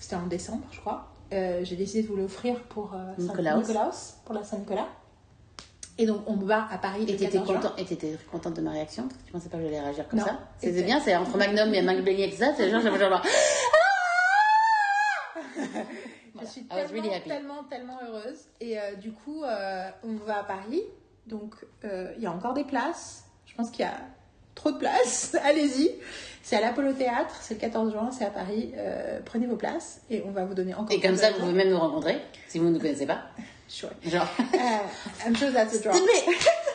C'était 0.00 0.16
en 0.16 0.26
décembre, 0.26 0.62
je 0.70 0.78
crois. 0.80 1.08
Euh, 1.32 1.60
j'ai 1.64 1.76
décidé 1.76 2.02
de 2.04 2.08
vous 2.08 2.16
l'offrir 2.16 2.60
pour 2.64 2.94
euh, 2.94 2.98
Saint- 3.18 3.22
Nicolaus. 3.34 3.66
Nicolaus, 3.68 4.14
pour 4.24 4.34
la 4.34 4.44
Saint-Nicolas. 4.44 4.86
Et 6.00 6.06
donc, 6.06 6.22
on 6.28 6.36
va 6.36 6.68
à 6.70 6.78
Paris 6.78 7.02
Et 7.02 7.06
t'étais 7.16 7.24
14 7.38 7.46
juin. 7.48 7.56
content, 7.60 7.74
contente 8.30 8.54
de 8.54 8.60
ma 8.60 8.70
réaction? 8.70 9.08
Parce 9.08 9.18
que 9.20 9.26
tu 9.26 9.32
pensais 9.32 9.48
pas 9.48 9.56
que 9.58 9.64
j'allais 9.64 9.80
réagir 9.80 10.06
comme 10.08 10.20
Non. 10.20 10.26
ça 10.26 10.38
C'était- 10.58 10.82
bien, 10.84 11.00
c'est 11.00 11.16
entre 11.16 11.36
Magnum 11.36 11.74
et 11.74 11.82
Magnum 11.82 12.06
et 12.06 12.30
ça, 12.30 12.52
c'est 12.56 12.70
genre, 12.70 12.80
genre, 12.80 12.96
genre, 12.96 13.22
Je 16.40 16.46
suis 16.46 16.64
tellement, 16.66 16.88
really 16.92 17.22
tellement, 17.26 17.64
tellement 17.64 17.98
heureuse. 18.06 18.38
Et 18.60 18.78
euh, 18.78 18.94
du 18.94 19.10
coup, 19.12 19.42
euh, 19.42 19.88
on 20.04 20.14
va 20.24 20.38
à 20.38 20.44
Paris. 20.44 20.82
Donc, 21.26 21.54
euh, 21.84 22.12
il 22.16 22.22
y 22.22 22.26
a 22.26 22.30
encore 22.32 22.54
des 22.54 22.62
places. 22.64 23.24
Je 23.46 23.54
pense 23.54 23.70
qu'il 23.70 23.80
y 23.84 23.88
a 23.88 23.94
trop 24.54 24.70
de 24.70 24.78
places. 24.78 25.34
Allez-y. 25.44 25.90
C'est 26.42 26.56
à 26.56 26.60
l'Apollo 26.60 26.92
Théâtre. 26.92 27.34
C'est 27.40 27.54
le 27.54 27.60
14 27.60 27.90
juin. 27.92 28.10
C'est 28.12 28.24
à 28.24 28.30
Paris. 28.30 28.72
Euh, 28.76 29.18
prenez 29.24 29.46
vos 29.48 29.56
places. 29.56 30.00
Et 30.10 30.22
on 30.24 30.30
va 30.30 30.44
vous 30.44 30.54
donner 30.54 30.74
encore 30.74 30.92
Et 30.96 31.00
comme 31.00 31.16
ça, 31.16 31.32
vous 31.32 31.40
pouvez 31.40 31.52
même 31.54 31.70
nous 31.70 31.78
rencontrer, 31.78 32.20
si 32.46 32.60
vous 32.60 32.66
ne 32.66 32.70
nous 32.70 32.78
connaissez 32.80 33.06
pas. 33.06 33.22
Sure. 33.68 33.90
Genre. 34.06 34.26
Euh, 34.54 35.26
I'm 35.26 35.36
sure 35.36 35.52
that's 35.52 35.74
a 35.76 35.78
draw. 35.82 35.92
mais, 35.92 36.32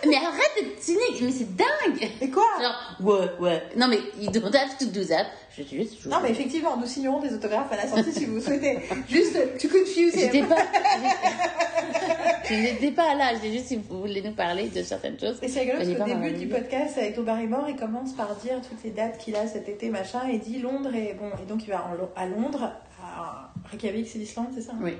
mais 0.07 0.15
arrête 0.17 0.51
d'être 0.59 0.81
cynique, 0.81 1.21
mais 1.21 1.31
c'est 1.31 1.55
dingue 1.55 2.09
Et 2.21 2.29
quoi? 2.29 2.43
Genre, 2.61 2.97
ouais, 3.01 3.29
ouais. 3.39 3.63
Non, 3.75 3.87
mais 3.87 3.97
you 4.19 4.29
don't 4.31 4.53
have 4.55 4.77
to 4.77 4.85
do 4.85 5.03
that. 5.05 5.25
Je 5.57 5.63
suis 5.63 5.77
juste. 5.83 5.95
je- 6.03 6.09
Non, 6.09 6.17
mais 6.21 6.29
effectivement, 6.31 6.77
nous 6.77 6.85
signerons 6.85 7.19
des 7.19 7.33
autographes 7.33 7.71
à 7.71 7.77
la 7.77 7.87
sortie 7.87 8.11
si 8.11 8.25
vous 8.25 8.39
souhaitez. 8.39 8.79
Juste, 9.09 9.37
tu 9.59 9.69
confuse 9.69 10.13
J'étais 10.15 10.39
him. 10.39 10.47
pas. 10.47 10.57
Je 12.49 12.55
n'étais 12.55 12.91
pas 12.91 13.15
là, 13.15 13.31
j'ai 13.41 13.51
juste 13.53 13.67
si 13.67 13.77
vous 13.77 14.01
voulez 14.01 14.21
nous 14.21 14.33
parler 14.33 14.67
de 14.67 14.83
certaines 14.83 15.17
choses. 15.19 15.37
Et 15.41 15.47
c'est 15.47 15.61
rigolo 15.61 15.77
parce 15.79 15.89
qu'au 15.89 16.03
début 16.03 16.31
du 16.37 16.47
podcast 16.47 16.97
avec 16.97 17.17
Barrymore, 17.19 17.65
il 17.69 17.75
commence 17.75 18.11
par 18.13 18.35
dire 18.35 18.55
toutes 18.67 18.83
les 18.83 18.89
dates 18.91 19.17
qu'il 19.17 19.35
a 19.35 19.47
cet 19.47 19.69
été, 19.69 19.89
machin, 19.89 20.27
et 20.27 20.37
dit 20.39 20.59
Londres, 20.59 20.93
et 20.93 21.13
bon, 21.13 21.29
et 21.41 21.45
donc 21.47 21.61
il 21.65 21.69
va 21.71 21.87
à 22.15 22.25
Londres, 22.25 22.71
à 23.01 23.49
Reykjavik, 23.71 24.07
c'est 24.09 24.19
l'Islande, 24.19 24.47
c'est 24.53 24.61
ça 24.61 24.73
hein? 24.73 24.79
Oui. 24.81 24.93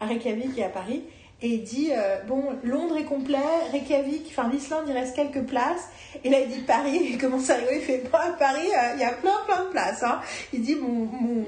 À 0.00 0.06
Reykjavik 0.06 0.58
et 0.58 0.64
à 0.64 0.68
Paris. 0.68 1.04
Et 1.40 1.50
il 1.50 1.62
dit, 1.62 1.90
euh, 1.92 2.16
bon, 2.26 2.42
Londres 2.64 2.96
est 2.96 3.04
complet, 3.04 3.38
Reykjavik, 3.70 4.26
enfin 4.28 4.48
l'Islande, 4.48 4.86
il 4.88 4.92
reste 4.92 5.14
quelques 5.14 5.46
places. 5.46 5.88
Et 6.24 6.30
là, 6.30 6.40
il 6.40 6.48
dit 6.48 6.62
Paris, 6.62 7.00
il 7.10 7.18
commence 7.18 7.48
à 7.48 7.54
rigoler, 7.54 7.76
il 7.76 7.82
fait, 7.82 8.02
bah, 8.10 8.22
à 8.24 8.30
Paris, 8.30 8.66
euh, 8.66 8.94
il 8.94 9.00
y 9.00 9.04
a 9.04 9.12
plein, 9.12 9.36
plein 9.46 9.64
de 9.64 9.70
places. 9.70 10.02
Hein. 10.02 10.20
Il 10.52 10.62
dit, 10.62 10.74
mon, 10.74 11.44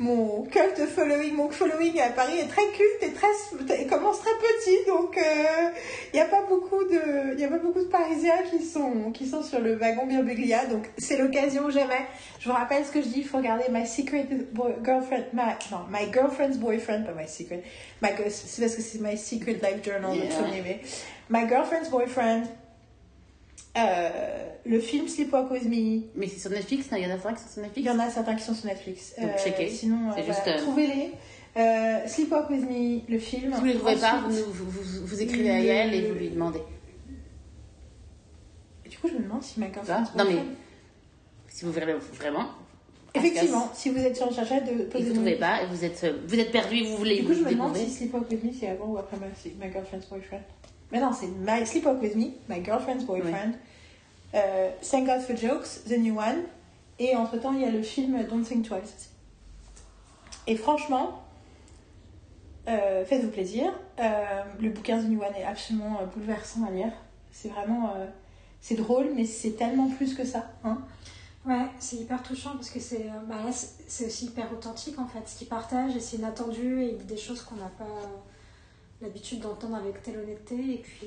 mon 0.00 0.42
cult 0.46 0.76
following, 0.88 1.34
mon 1.34 1.50
following 1.50 2.00
à 2.00 2.08
Paris 2.10 2.38
est 2.38 2.48
très 2.48 2.66
culte 2.72 3.02
et 3.02 3.12
très, 3.12 3.86
commence 3.86 4.18
très 4.20 4.32
petit, 4.32 4.86
donc 4.88 5.16
euh, 5.16 5.22
il 6.12 6.16
n'y 6.16 6.20
a 6.20 6.24
pas 6.24 6.42
beaucoup 6.48 6.82
de, 6.84 7.34
il 7.34 7.40
y 7.40 7.44
a 7.44 7.48
pas 7.48 7.58
beaucoup 7.58 7.78
de 7.80 7.84
Parisiens 7.88 8.42
qui 8.50 8.64
sont, 8.64 9.12
qui 9.12 9.26
sont 9.26 9.42
sur 9.42 9.60
le 9.60 9.76
wagon 9.76 10.06
Birbiglia, 10.06 10.66
donc 10.66 10.90
c'est 10.98 11.16
l'occasion 11.16 11.70
jamais. 11.70 12.06
Je 12.40 12.48
vous 12.48 12.54
rappelle 12.54 12.84
ce 12.84 12.90
que 12.90 13.00
je 13.02 13.06
dis, 13.08 13.20
il 13.20 13.24
faut 13.26 13.36
regarder 13.38 13.64
My 13.70 13.86
Secret 13.86 14.26
Boy- 14.52 14.74
Girlfriend, 14.84 15.26
my, 15.32 15.42
non, 15.70 15.78
My 15.90 16.12
Girlfriend's 16.12 16.58
Boyfriend, 16.58 17.04
pas 17.04 17.12
My 17.12 17.28
Secret, 17.28 17.62
my, 18.02 18.08
c'est 18.30 18.62
parce 18.62 18.74
que 18.74 18.82
c'est 18.82 19.00
My 19.00 19.16
Secret 19.16 19.54
Life 19.62 19.84
Journal, 19.84 20.16
Yeah. 20.16 20.48
l'aimer. 20.52 20.80
My 21.30 21.48
Girlfriend's 21.48 21.88
Boyfriend, 21.88 22.42
euh, 23.76 24.54
le 24.66 24.80
film 24.80 25.08
Sleepwalk 25.08 25.50
With 25.50 25.64
Me, 25.64 26.02
Mais 26.14 26.28
c'est 26.28 26.38
sur 26.38 26.50
Netflix, 26.50 26.86
il 26.92 26.98
y 26.98 27.06
en 27.06 27.10
a 27.10 27.18
certains 27.18 27.34
qui 27.34 27.42
sont 27.42 27.48
sur 27.48 27.62
il 27.62 27.64
Netflix 27.64 27.86
y 27.86 27.90
en 27.90 27.98
a 27.98 28.10
certains 28.10 28.34
qui 28.34 28.44
sont 28.44 28.54
sur 28.54 28.66
Netflix. 28.66 29.14
Donc, 29.20 29.38
checkez. 29.38 29.68
Sinon, 29.68 30.10
euh, 30.10 30.22
voilà, 30.24 30.48
euh, 30.48 30.58
trouvez-les. 30.58 31.12
Euh, 31.56 32.06
Sleepwalk 32.06 32.50
With 32.50 32.62
Me, 32.62 33.00
le 33.10 33.18
film. 33.18 33.52
Si 33.52 33.60
vous 33.60 33.66
ne 33.66 33.72
les 33.72 33.78
trouvez 33.78 33.96
pas, 33.96 34.22
vous, 34.26 34.52
vous, 34.52 34.70
vous, 34.70 35.06
vous 35.06 35.22
écrivez 35.22 35.50
à 35.50 35.60
Yael 35.60 35.94
et 35.94 36.08
vous 36.08 36.14
lui 36.14 36.30
demandez. 36.30 36.60
Du 38.88 38.96
coup, 38.98 39.08
je 39.08 39.14
me 39.14 39.22
demande 39.22 39.42
si 39.42 39.60
Girlfriend's 39.60 40.14
Non, 40.16 40.24
mais 40.24 40.38
si 41.48 41.64
vous 41.64 41.72
voulez 41.72 41.86
vraiment. 42.14 42.46
Effectivement, 43.16 43.70
si 43.74 43.90
vous 43.90 43.98
êtes 43.98 44.16
sur 44.16 44.28
le 44.28 44.34
chercheur 44.34 44.62
de 44.62 44.70
Et 44.70 45.02
vous 45.02 45.10
ne 45.10 45.14
trouvez 45.14 45.36
pas, 45.36 45.62
et 45.62 45.66
vous 45.66 45.84
êtes, 45.84 46.04
vous 46.26 46.38
êtes 46.38 46.50
perdu, 46.50 46.82
vous 46.84 46.96
voulez 46.96 47.20
Du 47.20 47.26
coup, 47.26 47.34
je 47.34 47.44
me 47.44 47.50
demande 47.50 47.76
si 47.76 47.88
Sleepwalk 47.88 48.28
With 48.30 48.42
Me, 48.44 48.50
c'est 48.52 48.68
avant 48.68 48.86
ou 48.86 48.98
après 48.98 49.16
My, 49.16 49.52
My 49.60 49.70
Girlfriend's 49.70 50.08
Boyfriend. 50.08 50.42
Mais 50.94 51.00
non, 51.00 51.12
c'est 51.12 51.26
My 51.26 51.66
Sleepwalk 51.66 52.00
With 52.00 52.14
Me, 52.14 52.26
My 52.48 52.64
Girlfriend's 52.64 53.04
Boyfriend. 53.04 53.54
Euh, 54.32 54.70
Thank 54.80 55.06
God 55.06 55.22
for 55.22 55.36
Jokes, 55.36 55.82
The 55.88 55.98
New 55.98 56.16
One. 56.16 56.44
Et 57.00 57.16
entre-temps, 57.16 57.52
il 57.52 57.62
y 57.62 57.64
a 57.64 57.70
le 57.72 57.82
film 57.82 58.22
Don't 58.30 58.44
Think 58.44 58.68
Twice. 58.68 59.10
Et 60.46 60.56
franchement, 60.56 61.24
euh, 62.68 63.04
faites-vous 63.04 63.32
plaisir. 63.32 63.72
Euh, 63.98 64.42
le 64.60 64.70
bouquin 64.70 65.00
The 65.00 65.06
New 65.06 65.20
One 65.20 65.34
est 65.36 65.42
absolument 65.42 65.98
bouleversant 66.14 66.64
à 66.64 66.70
lire. 66.70 66.92
C'est 67.32 67.48
vraiment... 67.48 67.92
c'est 68.60 68.76
drôle, 68.76 69.10
mais 69.16 69.24
c'est 69.24 69.56
tellement 69.56 69.90
plus 69.90 70.14
que 70.14 70.24
ça. 70.24 70.46
Hein 70.62 70.78
Ouais, 71.44 71.66
c'est 71.80 71.96
hyper 71.96 72.22
touchant 72.22 72.52
parce 72.52 72.70
que 72.70 72.78
c'est 72.78 73.06
bah 73.26 73.34
aussi 73.48 74.26
hyper 74.26 74.50
authentique 74.52 74.98
en 74.98 75.06
fait. 75.06 75.26
Ce 75.26 75.36
qu'ils 75.36 75.48
partagent 75.48 75.96
et 75.96 76.00
c'est 76.00 76.18
inattendu 76.18 76.84
et 76.84 76.92
des 76.92 77.16
choses 77.16 77.42
qu'on 77.42 77.56
n'a 77.56 77.70
pas 77.76 77.84
l'habitude 79.04 79.40
d'entendre 79.40 79.76
avec 79.76 80.02
telle 80.02 80.18
honnêteté. 80.18 80.54
Et 80.74 80.78
puis, 80.78 81.06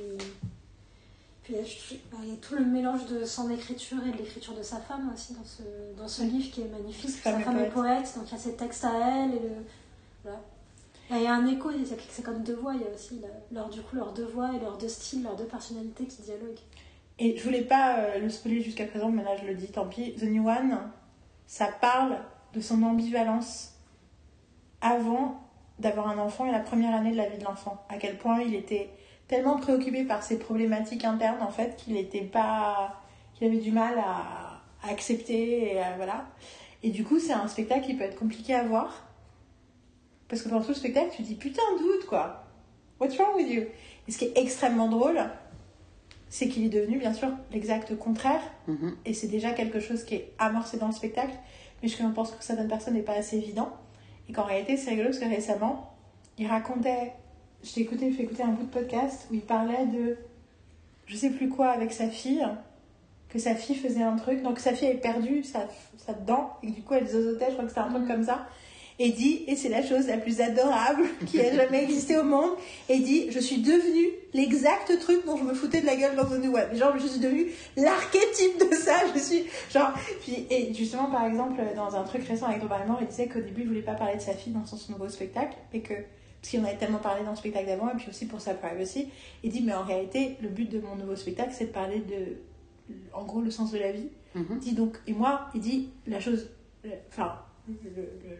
Puis 1.43 1.53
il 1.53 1.59
y 1.59 1.61
a- 1.61 1.65
je- 1.65 1.95
bah, 2.11 2.17
il 2.23 2.29
y 2.29 2.33
a 2.33 2.35
tout 2.37 2.55
le 2.55 2.65
mélange 2.65 3.05
de 3.05 3.23
son 3.23 3.49
écriture 3.49 3.99
et 4.05 4.11
de 4.11 4.17
l'écriture 4.17 4.53
de 4.53 4.61
sa 4.63 4.77
femme 4.77 5.11
aussi 5.13 5.33
dans 5.33 5.45
ce, 5.45 5.61
dans 5.97 6.07
ce 6.07 6.23
livre 6.23 6.51
qui 6.51 6.61
est 6.61 6.67
magnifique. 6.67 7.09
Sa 7.09 7.31
femme 7.31 7.39
est 7.39 7.43
femme 7.45 7.59
est 7.59 7.69
poète. 7.69 8.13
donc 8.17 8.27
il 8.27 8.31
y 8.33 8.35
a 8.35 8.39
ses 8.39 8.55
textes 8.55 8.83
à 8.83 8.91
elle. 9.23 9.35
Et 9.35 9.39
le, 9.39 9.49
voilà. 10.23 10.39
Et 11.09 11.15
il 11.15 11.21
y 11.23 11.27
a 11.27 11.33
un 11.33 11.47
écho, 11.47 11.69
c'est 12.09 12.21
comme 12.21 12.43
deux 12.43 12.55
voix, 12.55 12.73
il 12.75 12.81
y 12.81 12.83
a 12.83 12.93
aussi 12.93 13.21
leur, 13.53 13.69
du 13.69 13.79
coup, 13.81 13.95
leurs 13.95 14.11
deux 14.11 14.25
voix 14.25 14.51
et 14.53 14.59
leurs 14.59 14.77
deux 14.77 14.89
styles, 14.89 15.23
leurs 15.23 15.37
deux 15.37 15.45
personnalités 15.45 16.03
qui 16.05 16.21
dialoguent. 16.21 16.59
Et 17.17 17.37
je 17.37 17.43
voulais 17.45 17.61
pas 17.63 17.97
euh, 17.99 18.19
le 18.19 18.29
spoiler 18.29 18.61
jusqu'à 18.61 18.85
présent, 18.85 19.09
mais 19.09 19.23
là 19.23 19.37
je 19.37 19.45
le 19.47 19.55
dis, 19.55 19.67
tant 19.71 19.87
pis. 19.87 20.15
The 20.15 20.23
New 20.23 20.49
One, 20.49 20.77
ça 21.47 21.67
parle 21.79 22.17
de 22.53 22.59
son 22.59 22.83
ambivalence 22.83 23.71
avant 24.81 25.39
d'avoir 25.79 26.07
un 26.07 26.17
enfant 26.17 26.45
et 26.47 26.51
la 26.51 26.59
première 26.59 26.95
année 26.95 27.11
de 27.11 27.17
la 27.17 27.27
vie 27.29 27.37
de 27.37 27.43
l'enfant. 27.43 27.83
À 27.89 27.97
quel 27.97 28.17
point 28.17 28.41
il 28.41 28.55
était 28.55 28.89
tellement 29.27 29.57
préoccupé 29.57 30.03
par 30.03 30.23
ses 30.23 30.39
problématiques 30.39 31.05
internes 31.05 31.41
en 31.41 31.51
fait 31.51 31.75
qu'il 31.75 31.97
était 31.97 32.21
pas, 32.21 33.01
qu'il 33.35 33.47
avait 33.47 33.57
du 33.57 33.71
mal 33.71 33.97
à, 33.99 34.61
à 34.83 34.91
accepter 34.91 35.73
et 35.73 35.79
à- 35.81 35.95
voilà. 35.97 36.25
Et 36.83 36.89
du 36.91 37.03
coup, 37.03 37.19
c'est 37.19 37.33
un 37.33 37.47
spectacle 37.47 37.85
qui 37.85 37.93
peut 37.95 38.03
être 38.03 38.17
compliqué 38.17 38.53
à 38.55 38.63
voir 38.63 39.03
parce 40.29 40.41
que 40.41 40.49
pendant 40.49 40.61
tout 40.61 40.69
le 40.69 40.75
spectacle, 40.75 41.09
tu 41.15 41.23
te 41.23 41.27
dis 41.27 41.35
putain 41.35 41.61
doute 41.79 42.05
quoi. 42.07 42.43
What's 42.99 43.17
wrong 43.17 43.35
with 43.35 43.49
you? 43.49 43.63
Et 44.07 44.11
ce 44.11 44.17
qui 44.17 44.25
est 44.25 44.37
extrêmement 44.37 44.87
drôle, 44.87 45.19
c'est 46.29 46.47
qu'il 46.49 46.65
est 46.65 46.69
devenu 46.69 46.97
bien 46.97 47.13
sûr 47.13 47.29
l'exact 47.51 47.97
contraire 47.97 48.41
Mhm. 48.67 48.95
et 49.05 49.13
c'est 49.13 49.27
déjà 49.27 49.51
quelque 49.51 49.79
chose 49.79 50.03
qui 50.03 50.15
est 50.15 50.33
amorcé 50.39 50.77
dans 50.77 50.87
le 50.87 50.93
spectacle 50.93 51.33
mais 51.81 51.87
je 51.87 51.95
pense 52.07 52.31
que 52.31 52.43
certaines 52.43 52.67
personnes 52.67 52.95
n'est 52.95 53.01
pas 53.01 53.13
assez 53.13 53.37
évident 53.37 53.69
et 54.27 54.33
qu'en 54.33 54.43
réalité 54.43 54.77
c'est 54.77 54.91
rigolo 54.91 55.09
parce 55.09 55.19
que 55.19 55.29
récemment 55.29 55.93
il 56.37 56.47
racontait 56.47 57.13
je 57.63 57.73
t'ai 57.73 57.81
écouté 57.81 58.11
fait 58.11 58.23
écouter 58.23 58.43
un 58.43 58.51
bout 58.51 58.63
de 58.63 58.69
podcast 58.69 59.27
où 59.31 59.33
il 59.33 59.41
parlait 59.41 59.85
de 59.87 60.17
je 61.07 61.15
sais 61.15 61.29
plus 61.29 61.49
quoi 61.49 61.69
avec 61.69 61.91
sa 61.91 62.07
fille 62.07 62.45
que 63.29 63.39
sa 63.39 63.55
fille 63.55 63.75
faisait 63.75 64.03
un 64.03 64.15
truc. 64.15 64.41
Donc 64.41 64.59
sa 64.59 64.73
fille 64.73 64.87
avait 64.87 64.97
perdu 64.97 65.43
sa, 65.43 65.67
sa 65.97 66.13
dent 66.13 66.57
et 66.63 66.71
du 66.71 66.81
coup 66.81 66.93
elle 66.93 67.07
zozotait 67.07 67.47
je 67.47 67.53
crois 67.53 67.63
que 67.63 67.69
c'était 67.69 67.81
un 67.81 67.89
truc 67.89 68.07
comme 68.07 68.23
ça 68.23 68.47
et 68.99 69.11
dit, 69.11 69.43
et 69.47 69.55
c'est 69.55 69.69
la 69.69 69.83
chose 69.83 70.07
la 70.07 70.17
plus 70.17 70.41
adorable 70.41 71.03
qui 71.27 71.39
a 71.39 71.53
jamais 71.55 71.83
existé 71.83 72.17
au 72.17 72.23
monde, 72.23 72.51
et 72.89 72.99
dit, 72.99 73.31
je 73.31 73.39
suis 73.39 73.57
devenue 73.61 74.07
l'exact 74.33 74.97
truc 74.99 75.25
dont 75.25 75.37
je 75.37 75.43
me 75.43 75.53
foutais 75.53 75.81
de 75.81 75.85
la 75.85 75.95
gueule 75.95 76.15
dans 76.15 76.25
The 76.25 76.39
New 76.39 76.55
One. 76.55 76.75
Genre, 76.75 76.97
je 76.97 77.07
suis 77.07 77.19
devenue 77.19 77.51
l'archétype 77.75 78.59
de 78.59 78.75
ça, 78.75 78.95
je 79.13 79.19
suis, 79.19 79.43
genre, 79.71 79.91
puis, 80.21 80.47
et 80.49 80.73
justement, 80.73 81.11
par 81.11 81.25
exemple, 81.25 81.61
dans 81.75 81.95
un 81.95 82.03
truc 82.03 82.23
récent 82.23 82.47
avec 82.47 82.59
Drew 82.59 82.67
Barrymore, 82.67 82.97
il 83.01 83.07
disait 83.07 83.27
qu'au 83.27 83.41
début, 83.41 83.61
il 83.61 83.67
voulait 83.67 83.81
pas 83.81 83.93
parler 83.93 84.15
de 84.15 84.21
sa 84.21 84.33
fille 84.33 84.53
dans 84.53 84.65
son 84.65 84.77
nouveau 84.91 85.09
spectacle, 85.09 85.55
et 85.73 85.81
que, 85.81 85.93
parce 85.93 86.49
qu'il 86.49 86.59
en 86.59 86.65
avait 86.65 86.77
tellement 86.77 86.99
parlé 86.99 87.23
dans 87.23 87.31
le 87.31 87.37
spectacle 87.37 87.67
d'avant, 87.67 87.89
et 87.89 87.95
puis 87.97 88.09
aussi 88.09 88.25
pour 88.25 88.41
sa 88.41 88.53
privacy, 88.55 89.09
il 89.43 89.51
dit, 89.51 89.61
mais 89.61 89.73
en 89.73 89.83
réalité, 89.83 90.37
le 90.41 90.49
but 90.49 90.69
de 90.69 90.79
mon 90.79 90.95
nouveau 90.95 91.15
spectacle, 91.15 91.51
c'est 91.53 91.65
de 91.65 91.71
parler 91.71 91.99
de, 91.99 92.93
en 93.13 93.25
gros, 93.25 93.41
le 93.41 93.51
sens 93.51 93.71
de 93.71 93.77
la 93.77 93.91
vie. 93.91 94.09
Il 94.35 94.59
dit 94.59 94.73
donc, 94.73 94.97
et 95.07 95.13
moi, 95.13 95.49
il 95.55 95.61
dit, 95.61 95.89
la 96.05 96.19
chose, 96.19 96.49
enfin, 97.09 97.39
le, 97.67 97.73
le, 97.83 98.01
le, 98.01 98.37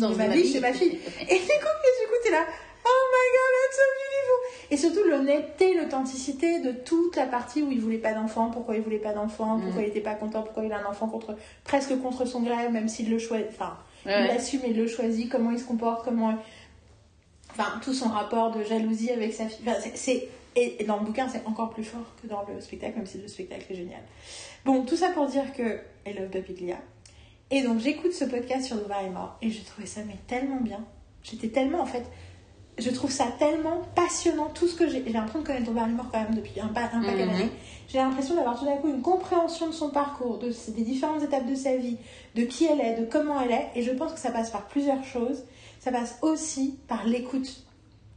Sens 0.00 0.12
de 0.12 0.16
ma 0.16 0.28
vie, 0.28 0.52
c'est 0.52 0.60
ma 0.60 0.72
fille. 0.72 0.90
Et 0.92 0.94
du 0.94 1.00
coup, 1.00 1.28
et 1.28 2.02
du 2.02 2.08
coup, 2.08 2.16
t'es 2.22 2.30
là, 2.30 2.44
oh 2.86 3.04
my 3.12 3.26
god, 3.32 3.52
that's 3.62 3.76
so 3.76 3.82
beautiful. 3.96 4.70
Et 4.70 4.76
surtout 4.76 5.08
l'honnêteté, 5.08 5.74
l'authenticité 5.74 6.60
de 6.60 6.72
toute 6.72 7.16
la 7.16 7.26
partie 7.26 7.62
où 7.62 7.70
il 7.70 7.80
voulait 7.80 7.98
pas 7.98 8.12
d'enfant, 8.12 8.50
pourquoi 8.50 8.76
il 8.76 8.82
voulait 8.82 8.98
pas 8.98 9.12
d'enfant, 9.12 9.58
pourquoi 9.60 9.80
Mm. 9.82 9.84
il 9.84 9.88
était 9.88 10.00
pas 10.00 10.14
content, 10.14 10.42
pourquoi 10.42 10.64
il 10.64 10.72
a 10.72 10.78
un 10.80 10.90
enfant 10.90 11.08
contre, 11.08 11.36
presque 11.64 11.98
contre 12.02 12.26
son 12.26 12.40
gré, 12.42 12.68
même 12.70 12.88
s'il 12.88 13.10
le 13.10 13.18
choisit, 13.18 13.46
enfin, 13.50 13.76
Ouais, 14.06 14.12
il 14.12 14.22
ouais. 14.22 14.28
l'assume 14.28 14.60
et 14.64 14.72
le 14.74 14.86
choisit, 14.86 15.30
comment 15.30 15.50
il 15.50 15.58
se 15.58 15.64
comporte, 15.64 16.04
comment, 16.04 16.34
enfin, 17.50 17.80
tout 17.82 17.94
son 17.94 18.08
rapport 18.08 18.50
de 18.50 18.62
jalousie 18.64 19.10
avec 19.10 19.32
sa 19.32 19.46
fille. 19.48 19.64
Enfin, 19.66 19.78
c'est- 19.80 19.96
c'est, 19.96 20.28
et, 20.56 20.82
et 20.82 20.84
dans 20.84 20.98
le 20.98 21.04
bouquin, 21.06 21.26
c'est 21.28 21.42
encore 21.46 21.70
plus 21.70 21.84
fort 21.84 22.14
que 22.22 22.26
dans 22.26 22.44
le 22.52 22.60
spectacle, 22.60 22.96
même 22.98 23.06
si 23.06 23.18
le 23.18 23.28
spectacle 23.28 23.64
est 23.70 23.74
génial. 23.76 24.02
Bon, 24.64 24.82
tout 24.84 24.96
ça 24.96 25.08
pour 25.10 25.26
dire 25.26 25.52
que 25.54 25.78
I 26.06 26.12
love 26.12 26.28
Babiglia. 26.28 26.76
Et 27.56 27.62
donc 27.62 27.78
j'écoute 27.78 28.12
ce 28.12 28.24
podcast 28.24 28.66
sur 28.66 28.76
Nova 28.76 29.02
et 29.02 29.10
mort 29.10 29.36
et 29.40 29.48
j'ai 29.50 29.62
trouvé 29.62 29.86
ça 29.86 30.00
mais 30.06 30.16
tellement 30.26 30.60
bien. 30.60 30.80
J'étais 31.22 31.48
tellement 31.48 31.80
en 31.82 31.86
fait, 31.86 32.02
je 32.78 32.90
trouve 32.90 33.12
ça 33.12 33.26
tellement 33.38 33.82
passionnant 33.94 34.48
tout 34.52 34.66
ce 34.66 34.74
que 34.74 34.88
j'ai. 34.88 35.04
J'ai 35.06 35.12
l'impression 35.12 35.40
de 35.40 35.46
connaître 35.46 35.70
Nova 35.70 35.86
mort 35.86 36.10
quand 36.12 36.20
même 36.20 36.34
depuis 36.34 36.58
un, 36.60 36.66
pa- 36.66 36.90
un 36.92 37.00
paquet 37.00 37.24
Mhm. 37.26 37.30
d'années. 37.32 37.50
J'ai 37.88 37.98
l'impression 37.98 38.34
d'avoir 38.34 38.58
tout 38.58 38.64
d'un 38.64 38.76
coup 38.78 38.88
une 38.88 39.02
compréhension 39.02 39.68
de 39.68 39.72
son 39.72 39.90
parcours, 39.90 40.38
de 40.38 40.50
des 40.72 40.82
différentes 40.82 41.22
étapes 41.22 41.46
de 41.46 41.54
sa 41.54 41.76
vie, 41.76 41.96
de 42.34 42.42
qui 42.42 42.64
elle 42.66 42.80
est, 42.80 43.00
de 43.00 43.04
comment 43.06 43.40
elle 43.40 43.52
est. 43.52 43.68
Et 43.76 43.82
je 43.82 43.92
pense 43.92 44.12
que 44.12 44.18
ça 44.18 44.32
passe 44.32 44.50
par 44.50 44.66
plusieurs 44.66 45.04
choses. 45.04 45.44
Ça 45.78 45.92
passe 45.92 46.18
aussi 46.22 46.78
par 46.88 47.06
l'écoute 47.06 47.62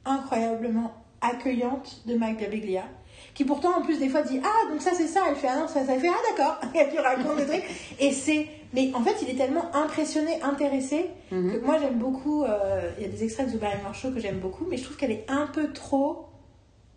incroyablement 0.06 0.94
accueillante 1.22 2.02
de 2.08 2.16
Mike 2.16 2.38
Birbiglia 2.40 2.84
qui 3.38 3.46
pourtant 3.46 3.78
en 3.78 3.82
plus 3.84 4.00
des 4.00 4.10
fois 4.10 4.24
dit 4.24 4.42
ah 4.44 4.72
donc 4.72 4.82
ça 4.82 4.92
c'est 4.98 5.06
ça 5.08 5.22
elle 5.30 5.36
fait 5.36 5.48
ah 5.48 5.58
non 5.60 5.68
ça 5.68 5.86
ça 5.86 5.94
elle 5.94 6.02
fait 6.02 6.10
ah 6.10 6.22
d'accord 6.30 6.60
et 6.76 6.86
puis 6.86 6.98
raconte 6.98 7.38
des 7.38 7.46
trucs 7.46 7.64
et 8.00 8.12
c'est 8.12 8.48
mais 8.74 8.92
en 8.96 9.02
fait 9.04 9.16
il 9.22 9.30
est 9.30 9.36
tellement 9.38 9.74
impressionné 9.76 10.42
intéressé 10.42 11.06
Mhm. 11.32 11.52
que 11.52 11.66
moi 11.66 11.78
j'aime 11.80 11.98
beaucoup 12.00 12.44
euh, 12.46 12.90
il 12.98 13.04
y 13.04 13.06
a 13.06 13.10
des 13.10 13.24
extraits 13.26 13.48
de 13.52 13.58
The 13.58 13.62
Barrymore 13.62 13.94
Show 13.94 14.12
que 14.12 14.20
j'aime 14.20 14.40
beaucoup 14.40 14.66
mais 14.70 14.78
je 14.78 14.84
trouve 14.86 14.96
qu'elle 14.98 15.12
est 15.12 15.26
un 15.30 15.46
peu 15.48 15.72
trop 15.74 16.24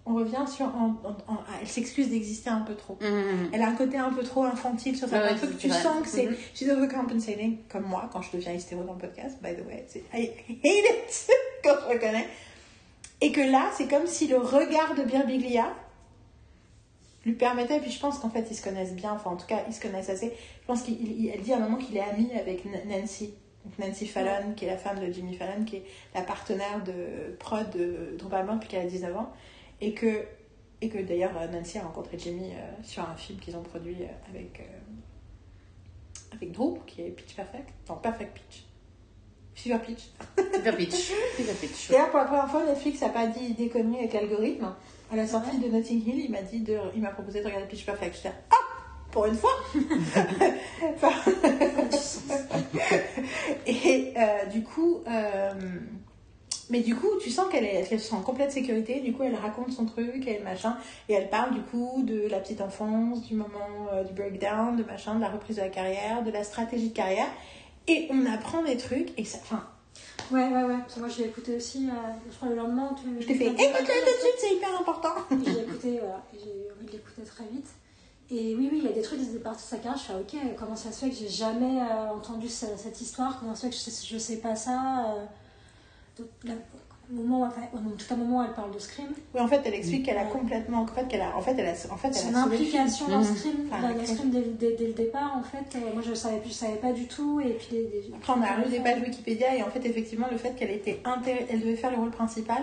on 0.07 0.15
revient 0.15 0.45
sur 0.49 0.65
en- 0.67 0.95
en- 1.05 1.33
en- 1.33 1.39
elle 1.61 1.69
s'excuse 1.69 2.09
d'exister 2.09 2.49
un 2.49 2.61
peu 2.63 2.75
trop 2.75 2.97
Mhm. 3.03 3.51
elle 3.53 3.61
a 3.63 3.69
un 3.69 3.75
côté 3.75 3.99
un 3.99 4.11
peu 4.11 4.23
trop 4.23 4.45
infantile 4.45 4.97
sur 4.97 5.09
certains 5.09 5.35
trucs. 5.37 5.59
Tu 5.59 5.69
sens 5.69 6.01
que 6.03 6.09
c'est. 6.09 6.27
Mhm. 6.27 6.37
She's 6.55 6.69
overcompensating, 6.71 7.59
comme 7.71 7.85
moi, 7.85 8.09
quand 8.13 8.23
je 8.23 8.31
deviens 8.33 8.53
hystéro 8.55 8.83
dans 8.83 8.95
le 8.95 8.99
podcast, 8.99 9.37
by 9.43 9.51
the 9.55 9.65
way. 9.67 9.85
I 10.15 10.31
hate 10.49 10.65
it 10.65 11.29
quand 11.65 11.75
je 11.87 11.93
reconnais. 11.95 12.27
Et 13.21 13.31
que 13.31 13.43
là, 13.43 13.71
c'est 13.77 13.89
comme 13.89 14.07
si 14.07 14.27
le 14.27 14.39
regard 14.39 14.95
de 14.97 15.03
Birbiglia 15.03 15.67
lui 17.25 17.35
permettait, 17.35 17.81
puis 17.81 17.91
je 17.91 18.01
pense 18.01 18.19
qu'en 18.19 18.31
fait, 18.31 18.47
ils 18.51 18.57
se 18.57 18.63
connaissent 18.63 18.95
bien, 18.95 19.13
enfin, 19.13 19.31
en 19.31 19.37
tout 19.37 19.47
cas, 19.47 19.63
ils 19.69 19.75
se 19.75 19.81
connaissent 19.81 20.09
assez. 20.09 20.29
Je 20.63 20.67
pense 20.67 20.83
qu'elle 20.83 20.97
dit 20.97 21.53
à 21.53 21.57
un 21.57 21.61
moment 21.61 21.77
qu'il 21.77 21.97
est 21.97 22.03
ami 22.03 22.31
avec 22.33 22.65
Nancy. 22.87 23.35
Donc 23.65 23.79
Nancy 23.79 24.07
Fallon, 24.07 24.55
qui 24.57 24.65
est 24.65 24.69
la 24.69 24.79
femme 24.79 25.01
de 25.01 25.13
Jimmy 25.13 25.35
Fallon, 25.35 25.65
qui 25.65 25.77
est 25.77 25.85
la 26.15 26.23
partenaire 26.23 26.83
de 26.83 27.37
prod 27.39 27.69
de 27.71 28.17
Drew 28.19 28.29
Barrymore 28.29 28.55
depuis 28.55 28.69
qu'elle 28.69 28.87
a 28.87 28.91
19 28.91 29.17
ans. 29.17 29.33
Et 29.83 29.93
que, 29.93 30.25
et 30.81 30.89
que 30.89 30.99
d'ailleurs, 30.99 31.37
euh, 31.39 31.47
Nancy 31.49 31.79
a 31.79 31.83
rencontré 31.83 32.19
Jimmy 32.19 32.53
euh, 32.53 32.71
sur 32.83 33.03
un 33.03 33.15
film 33.17 33.39
qu'ils 33.39 33.57
ont 33.57 33.63
produit 33.63 33.97
euh, 34.01 34.31
avec, 34.31 34.61
euh, 34.61 36.35
avec 36.35 36.53
Drew, 36.53 36.79
qui 36.87 37.03
est 37.03 37.11
Pitch 37.11 37.35
Perfect. 37.35 37.69
Non, 37.89 37.97
Perfect 37.97 38.33
Pitch. 38.35 38.65
Fever 39.55 39.79
Pitch. 39.79 40.11
Fever 40.37 40.73
pitch. 40.73 40.95
Fever 41.37 41.53
pitch. 41.61 41.91
D'ailleurs, 41.91 42.11
pour 42.11 42.19
la 42.19 42.25
première 42.25 42.49
fois, 42.49 42.65
Netflix 42.65 43.03
n'a 43.03 43.11
pas 43.11 43.27
dit 43.27 43.69
conneries 43.69 43.99
avec 43.99 44.15
l'algorithme. 44.15 44.73
À 45.13 45.17
la 45.17 45.27
sortie 45.27 45.59
de 45.59 45.69
Notting 45.69 46.07
Hill, 46.07 46.25
il 46.27 46.31
m'a 46.31 46.43
dit 46.43 46.61
de, 46.61 46.79
il 46.95 47.03
m'a 47.03 47.11
proposé 47.11 47.41
de 47.41 47.47
regarder 47.47 47.67
Pitch 47.67 47.85
Perfect. 47.85 48.15
J'étais 48.15 48.33
ah, 48.51 48.55
pour 49.11 49.27
une 49.27 49.35
fois. 49.35 49.51
Enfin, 50.95 51.11
et 53.67 54.15
euh, 54.17 54.47
du 54.47 54.63
coup, 54.63 55.01
euh, 55.07 55.53
mais 56.71 56.81
du 56.81 56.95
coup, 56.95 57.09
tu 57.21 57.31
sens 57.31 57.49
qu'elle 57.51 57.65
est, 57.65 57.85
se 57.85 57.99
sent 57.99 58.15
en 58.15 58.23
complète 58.23 58.53
sécurité. 58.53 59.01
Du 59.01 59.13
coup, 59.13 59.25
elle 59.25 59.35
raconte 59.35 59.73
son 59.73 59.85
truc, 59.85 60.27
elle 60.27 60.45
machin, 60.45 60.77
et 61.09 61.15
elle 61.15 61.29
parle 61.29 61.53
du 61.53 61.61
coup 61.61 62.03
de 62.05 62.29
la 62.29 62.39
petite 62.39 62.61
enfance, 62.61 63.27
du 63.27 63.35
moment 63.35 63.89
euh, 63.93 64.05
du 64.05 64.13
breakdown, 64.13 64.77
de 64.77 64.85
machin, 64.85 65.17
de 65.17 65.21
la 65.21 65.29
reprise 65.29 65.57
de 65.57 65.63
la 65.63 65.69
carrière, 65.69 66.23
de 66.23 66.31
la 66.31 66.45
stratégie 66.45 66.91
de 66.91 66.95
carrière. 66.95 67.29
Et 67.89 68.09
on 68.11 68.25
apprend 68.27 68.63
des 68.63 68.77
trucs, 68.77 69.19
et 69.19 69.25
ça, 69.25 69.39
enfin, 69.43 69.65
Ouais, 70.33 70.49
ouais, 70.49 70.63
ouais. 70.65 70.79
Parce 70.79 70.95
que 70.95 71.01
moi, 71.01 71.09
je 71.09 71.19
l'ai 71.19 71.29
écouté 71.29 71.57
aussi, 71.57 71.89
euh, 71.89 71.93
je 72.31 72.37
crois, 72.37 72.49
le 72.49 72.55
lendemain. 72.57 72.95
Tu... 73.01 73.21
je 73.21 73.27
t'ai 73.27 73.35
fait, 73.35 73.47
écoute-le 73.47 73.85
tout 73.85 74.17
de 74.17 74.21
suite, 74.21 74.39
c'est 74.39 74.55
hyper 74.55 74.81
important. 74.81 75.15
J'ai 75.45 75.61
écouté, 75.63 75.99
voilà. 75.99 76.23
et 76.35 76.39
J'ai 76.39 76.71
envie 76.77 76.87
de 76.87 76.93
l'écouter 76.93 77.23
très 77.23 77.45
vite. 77.45 77.67
Et 78.31 78.55
oui, 78.55 78.69
oui, 78.71 78.79
il 78.79 78.85
y 78.85 78.89
a 78.89 78.93
des 78.93 79.03
trucs, 79.03 79.19
des 79.21 79.39
parties 79.41 79.65
de 79.65 79.69
sa 79.69 79.77
carrière, 79.79 79.97
je 79.99 80.05
fais 80.05 80.15
ok, 80.15 80.55
comment 80.57 80.77
ça 80.77 80.93
se 80.93 81.01
fait 81.05 81.11
que 81.11 81.17
j'ai 81.17 81.29
jamais 81.29 81.81
euh, 81.83 82.11
entendu 82.15 82.49
ce- 82.49 82.77
cette 82.77 83.01
histoire, 83.01 83.41
comment 83.41 83.57
ça 83.57 83.63
se 83.63 83.67
fait 83.67 83.71
que 83.71 83.77
je 83.77 83.91
sais, 83.91 84.07
je 84.07 84.19
sais 84.19 84.37
pas 84.37 84.55
ça. 84.55 85.07
euh, 85.17 85.25
donc, 86.17 86.29
là, 86.45 86.53
au 86.55 86.90
moment, 87.13 87.43
enfin, 87.43 87.63
moment- 87.73 87.91
tout 87.97 88.15
un 88.15 88.17
moment, 88.17 88.45
elle 88.45 88.53
parle 88.55 88.73
de 88.73 88.79
Scream. 88.79 89.09
Oui, 89.35 89.41
en 89.41 89.47
fait, 89.49 89.61
elle 89.65 89.75
explique 89.75 90.05
qu'elle 90.07 90.17
a 90.19 90.25
Ouais. 90.25 90.31
complètement, 90.31 90.81
en 90.83 90.87
fait, 90.87 91.07
qu'elle 91.09 91.21
a, 91.21 91.37
en 91.37 91.41
fait, 91.41 91.55
elle 91.59 91.67
a, 91.67 91.73
en 91.93 91.97
fait, 91.97 92.09
elle 92.09 92.15
Son 92.15 92.35
a 92.35 92.39
implication 92.43 93.09
dans 93.09 93.19
Mhm. 93.19 93.25
Scream, 93.25 93.55
Enfin, 93.71 93.93
dans 93.95 94.07
Scream 94.07 94.31
dès, 94.31 94.41
dès- 94.43 94.77
dès 94.77 94.87
le 94.87 94.93
départ, 94.93 95.37
en 95.37 95.43
fait, 95.43 95.77
euh, 95.77 95.93
moi 95.93 96.03
je 96.07 96.15
savais, 96.15 96.39
plus, 96.39 96.51
je 96.51 96.55
savais 96.55 96.77
pas 96.77 96.93
du 96.93 97.07
tout. 97.07 97.41
Et 97.41 97.51
puis, 97.55 97.77
Après, 98.17 98.33
on 98.37 98.43
a 98.43 98.65
lu 98.65 98.71
des 98.71 98.81
pages 98.81 99.01
Wikipédia 99.03 99.55
et 99.57 99.63
en 99.63 99.71
fait, 99.71 99.85
effectivement, 99.85 100.27
le 100.31 100.39
fait 100.39 100.55
qu'elle 100.57 100.71
était 100.71 101.01
intér- 101.05 101.47
elle 101.51 101.61
devait 101.61 101.77
faire 101.77 101.91
le 101.91 101.97
rôle 101.99 102.11
principal, 102.11 102.63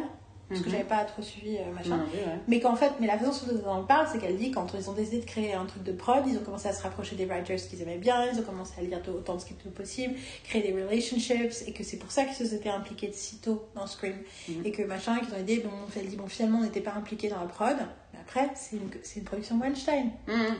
parce 0.49 0.61
que 0.61 0.65
Mhm. 0.67 0.71
j'avais 0.71 0.83
pas 0.85 1.03
trop 1.03 1.21
suivi 1.21 1.57
euh, 1.57 1.73
machin. 1.73 1.97
Non, 1.97 2.03
oui, 2.13 2.19
ouais. 2.19 2.39
Mais 2.47 2.59
qu'en 2.59 2.75
fait, 2.75 2.91
mais 2.99 3.07
la 3.07 3.17
façon 3.17 3.47
dont 3.47 3.61
on 3.65 3.69
en 3.69 3.83
parle, 3.83 4.07
c'est 4.11 4.17
qu'elle 4.19 4.37
dit 4.37 4.51
quand 4.51 4.73
ils 4.73 4.89
ont 4.89 4.93
décidé 4.93 5.19
de 5.19 5.25
créer 5.25 5.53
un 5.53 5.65
truc 5.65 5.83
de 5.83 5.91
prod, 5.91 6.23
ils 6.25 6.37
ont 6.37 6.41
commencé 6.43 6.67
à 6.67 6.73
se 6.73 6.81
rapprocher 6.83 7.15
des 7.15 7.25
writers 7.25 7.57
qu'ils 7.57 7.81
aimaient 7.81 7.97
bien, 7.97 8.31
ils 8.31 8.39
ont 8.39 8.43
commencé 8.43 8.73
à 8.77 8.81
lire 8.81 8.99
autant 9.09 9.35
de 9.35 9.41
scripts 9.41 9.63
que 9.63 9.69
possible, 9.69 10.13
créer 10.43 10.61
des 10.61 10.73
relationships, 10.73 11.63
et 11.67 11.73
que 11.73 11.83
c'est 11.83 11.97
pour 11.97 12.11
ça 12.11 12.23
qu'ils 12.25 12.47
se 12.47 12.55
étaient 12.55 12.69
impliqués 12.69 13.07
de 13.07 13.13
si 13.13 13.37
tôt 13.37 13.67
dans 13.75 13.87
Scream. 13.87 14.15
Mhm. 14.47 14.65
Et 14.65 14.71
que 14.71 14.83
machin, 14.83 15.19
qu'ils 15.19 15.33
ont 15.33 15.37
aidé, 15.37 15.59
bon, 15.59 15.69
elle 15.95 16.07
dit, 16.07 16.15
bon, 16.15 16.27
finalement, 16.27 16.59
on 16.59 16.63
n'était 16.63 16.81
pas 16.81 16.93
impliqués 16.93 17.27
dans 17.29 17.39
la 17.39 17.45
prod, 17.47 17.75
mais 18.13 18.19
après, 18.21 18.49
c'est 18.55 18.77
une, 18.77 18.89
une 19.17 19.23
production 19.23 19.59
Weinstein. 19.59 20.11
Mhm. 20.27 20.55